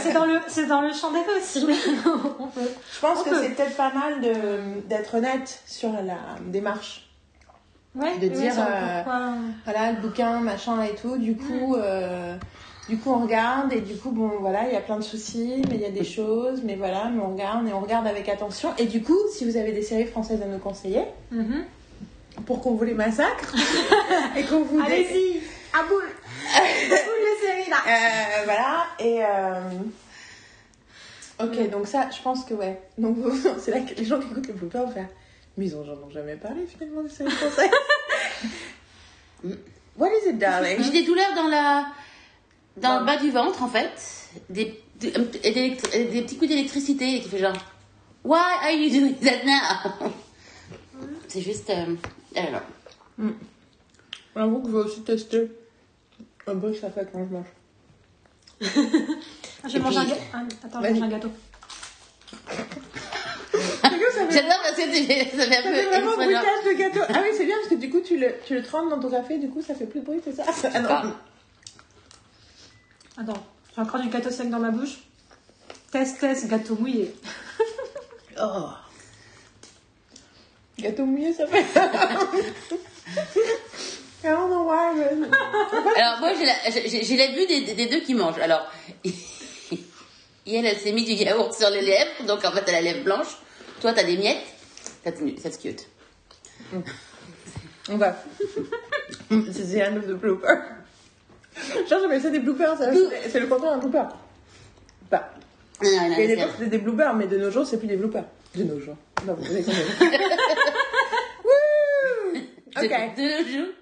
c'est 0.00 0.12
dans 0.14 0.24
le, 0.24 0.38
c'est 0.48 0.66
dans 0.66 0.80
le 0.80 0.92
champ 0.94 1.10
des 1.12 1.20
possibles. 1.22 1.72
On 2.38 2.46
peut. 2.46 2.60
Je 2.94 3.00
pense 3.00 3.18
On 3.20 3.24
que 3.24 3.36
c'est 3.42 3.50
peut-être 3.50 3.76
pas 3.76 3.92
mal 3.92 4.20
de- 4.22 4.80
d'être 4.88 5.14
honnête 5.16 5.62
sur 5.66 5.92
la 5.92 6.16
démarche. 6.46 7.04
Ouais. 7.94 8.16
De 8.18 8.28
dire, 8.28 8.54
euh, 8.58 9.02
Voilà, 9.64 9.92
le 9.92 10.00
bouquin, 10.00 10.40
machin 10.40 10.82
et 10.82 10.94
tout. 10.94 11.16
Du 11.18 11.36
coup, 11.36 11.74
euh, 11.76 12.36
du 12.88 12.96
coup, 12.96 13.10
on 13.10 13.18
regarde 13.22 13.72
et 13.72 13.80
du 13.80 13.96
coup, 13.96 14.10
bon, 14.10 14.30
voilà, 14.40 14.66
il 14.68 14.72
y 14.72 14.76
a 14.76 14.80
plein 14.80 14.96
de 14.98 15.02
soucis, 15.04 15.62
mais 15.68 15.74
il 15.74 15.80
y 15.80 15.84
a 15.86 15.90
des 15.90 16.04
choses, 16.04 16.62
mais 16.64 16.76
voilà, 16.76 17.10
mais 17.12 17.20
on 17.20 17.30
regarde 17.32 17.66
et 17.68 17.72
on 17.72 17.80
regarde 17.80 18.06
avec 18.06 18.28
attention. 18.28 18.70
Et 18.78 18.86
du 18.86 19.02
coup, 19.02 19.18
si 19.34 19.44
vous 19.44 19.56
avez 19.58 19.72
des 19.72 19.82
séries 19.82 20.06
françaises 20.06 20.40
à 20.42 20.46
nous 20.46 20.58
conseiller, 20.58 21.04
Mhm. 21.30 21.64
pour 22.46 22.62
qu'on 22.62 22.72
vous 22.74 22.84
les 22.84 22.94
massacre 22.94 23.54
et 24.36 24.44
qu'on 24.44 24.62
vous 24.62 24.80
Allez-y. 24.80 25.40
À 25.78 25.82
boule. 25.86 26.04
Là. 27.70 27.76
Euh, 27.86 28.44
voilà, 28.44 28.86
et. 28.98 29.22
euh, 29.24 29.60
Ok, 31.40 31.70
donc 31.70 31.86
ça, 31.86 32.08
je 32.10 32.20
pense 32.20 32.44
que 32.44 32.54
ouais. 32.54 32.80
Donc 32.98 33.16
c'est 33.60 33.70
là 33.70 33.80
que 33.80 33.94
les 33.94 34.04
gens 34.04 34.18
qui 34.18 34.26
écoutent 34.26 34.48
le 34.48 34.54
blooper 34.54 34.78
vont 34.78 34.90
faire. 34.90 35.08
Mais 35.56 35.66
ils 35.66 35.76
en 35.76 35.80
ont 35.80 36.10
jamais 36.10 36.34
parlé 36.36 36.66
finalement 36.66 37.02
des 37.02 37.08
séries 37.10 37.30
françaises. 37.30 37.70
What 39.96 40.08
is 40.08 40.30
it, 40.30 40.38
darling? 40.38 40.82
J'ai 40.82 40.90
des 40.90 41.04
douleurs 41.04 41.34
dans 41.36 41.46
la. 41.48 41.86
Dans 42.76 43.00
le 43.00 43.06
bas 43.06 43.16
du 43.18 43.30
ventre, 43.30 43.62
en 43.62 43.68
fait. 43.68 43.90
Des, 44.50 44.80
des, 44.96 45.12
et 45.44 45.50
des, 45.52 45.70
des 46.10 46.22
petits 46.22 46.36
coups 46.38 46.48
d'électricité. 46.50 47.20
Tu 47.22 47.28
fais 47.28 47.38
genre. 47.38 47.56
Why 48.24 48.40
are 48.62 48.70
you 48.72 48.90
doing 48.90 49.14
that 49.20 49.44
now? 49.44 50.10
C'est 51.28 51.42
juste. 51.42 51.70
Euh, 51.70 51.94
alors. 52.34 52.62
J'avoue 54.34 54.60
que 54.62 54.68
je 54.68 54.72
vais 54.76 54.82
aussi 54.84 55.02
tester 55.02 55.50
un 56.48 56.58
peu 56.58 56.72
que 56.72 56.78
ça 56.78 56.90
fait 56.90 57.06
quand 57.12 57.24
je 57.28 57.34
mange. 57.34 57.46
Je 58.60 59.72
vais 59.72 59.76
Et 59.76 59.78
manger 59.80 59.98
un 59.98 60.04
gâteau. 60.04 60.20
Attends, 60.64 60.82
je 60.82 60.88
mange 60.90 61.02
un 61.02 61.08
gâteau. 61.08 61.30
J'adore 64.30 64.58
parce 64.62 64.76
que 64.76 64.98
tu 64.98 65.04
fais- 65.06 65.30
ça 65.36 65.46
fait 65.46 65.56
un 65.58 65.62
Ça 65.62 65.70
peu. 65.70 65.88
vraiment 65.88 66.14
bruitage 66.16 66.64
de 66.66 66.72
gâteau. 66.78 67.00
Ah 67.08 67.20
oui, 67.22 67.28
c'est 67.36 67.46
bien 67.46 67.56
parce 67.56 67.68
que 67.68 67.74
du 67.76 67.90
coup, 67.90 68.00
tu 68.00 68.18
le, 68.18 68.34
tu 68.46 68.54
le 68.54 68.62
trempes 68.62 68.90
dans 68.90 69.00
ton 69.00 69.10
café, 69.10 69.38
du 69.38 69.48
coup, 69.48 69.62
ça 69.62 69.74
fait 69.74 69.86
plus 69.86 70.00
de 70.00 70.04
bruit, 70.04 70.20
c'est 70.24 70.32
ça? 70.34 70.44
Ah 70.74 70.80
non. 70.80 71.12
Attends, 73.16 73.42
j'ai 73.74 73.82
encore 73.82 74.00
du 74.00 74.08
gâteau 74.08 74.30
sec 74.30 74.48
dans 74.50 74.58
ma 74.60 74.70
bouche. 74.70 74.98
Test, 75.90 76.20
test, 76.20 76.46
gâteau 76.48 76.76
mouillé. 76.76 77.14
Oh. 78.40 78.68
Gâteau 80.78 81.06
mouillé, 81.06 81.32
ça 81.32 81.46
fait. 81.46 81.64
I 84.24 84.26
don't 84.28 84.48
know 84.50 84.64
why, 84.64 84.94
but- 84.94 85.32
Alors, 85.96 86.18
moi, 86.20 86.32
j'ai 86.38 86.44
la- 86.46 86.70
j'ai 86.70 87.04
j'ai 87.04 87.16
la 87.16 87.28
vue 87.28 87.46
des, 87.46 87.74
des 87.74 87.86
deux 87.86 88.00
qui 88.00 88.14
mangent. 88.14 88.38
Alors, 88.40 88.66
elle, 89.04 90.66
elle 90.66 90.76
s'est 90.78 90.92
mis 90.92 91.04
du 91.04 91.12
yaourt 91.12 91.52
sur 91.54 91.70
les 91.70 91.82
lèvres, 91.82 92.24
donc 92.26 92.44
en 92.44 92.50
fait, 92.50 92.64
elle 92.66 92.74
a 92.74 92.80
la 92.80 92.92
lèvre 92.92 93.04
blanche. 93.04 93.36
Toi, 93.80 93.92
t'as 93.92 94.02
des 94.04 94.16
miettes. 94.16 94.42
That's, 95.04 95.20
that's 95.42 95.56
cute. 95.58 95.86
On 97.90 97.96
va. 97.96 98.16
C'est 99.30 99.72
the 99.72 99.82
end 99.88 99.96
of 99.98 100.06
the 100.06 100.12
blooper. 100.14 100.54
Genre, 101.88 102.00
j'appelle 102.02 102.20
ça 102.22 102.30
des 102.30 102.38
bloopers, 102.40 102.76
ça, 102.76 102.92
c'est- 102.92 103.28
c'est 103.30 103.40
le 103.40 103.46
contraire 103.46 103.72
d'un 103.72 103.78
blooper. 103.78 104.04
Bah, 105.10 105.30
Non, 105.82 105.90
non, 105.90 105.96
non, 105.96 106.04
et 106.06 106.12
à 106.12 106.16
c'est- 106.16 106.26
l'époque, 106.26 106.50
c'était 106.58 106.70
des 106.70 106.78
bloopers, 106.78 107.14
mais 107.14 107.26
de 107.26 107.38
nos 107.38 107.50
jours, 107.50 107.66
c'est 107.66 107.78
plus 107.78 107.86
des 107.88 107.96
bloopers. 107.96 108.24
De 108.56 108.64
nos 108.64 108.80
jours. 108.80 108.96
Non, 109.26 109.34
vous 109.34 109.50
avez 109.50 109.62
compris. 109.62 109.82
Wouh 111.44 112.38
Ok. 112.76 112.90
de 113.16 113.42
nos 113.42 113.48
jours. 113.48 113.72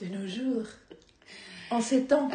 De 0.00 0.06
nos 0.06 0.26
jours. 0.28 0.64
En 1.70 1.80
ces 1.80 2.04
temps 2.04 2.28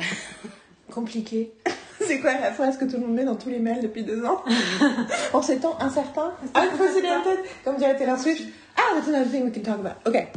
compliqués. 0.91 1.53
C'est 2.01 2.19
quoi 2.19 2.33
la 2.33 2.51
phrase 2.51 2.77
que 2.77 2.85
tout 2.85 2.97
le 2.97 2.99
monde 3.07 3.13
met 3.15 3.23
dans 3.23 3.35
tous 3.35 3.49
les 3.49 3.59
mails 3.59 3.81
depuis 3.81 4.03
deux 4.03 4.23
ans? 4.25 4.43
En 5.33 5.41
ces 5.41 5.57
temps 5.59 5.77
incertains? 5.79 6.33
Unprecedented, 6.53 7.39
comme 7.63 7.77
dirait 7.77 7.95
Taylor 7.95 8.19
Swift. 8.19 8.43
Ah, 8.75 8.81
that's 8.95 9.07
another 9.07 9.29
thing 9.31 9.45
we 9.45 9.51
can 9.51 9.61
talk 9.61 9.79
about. 9.79 9.95
Ok. 10.05 10.27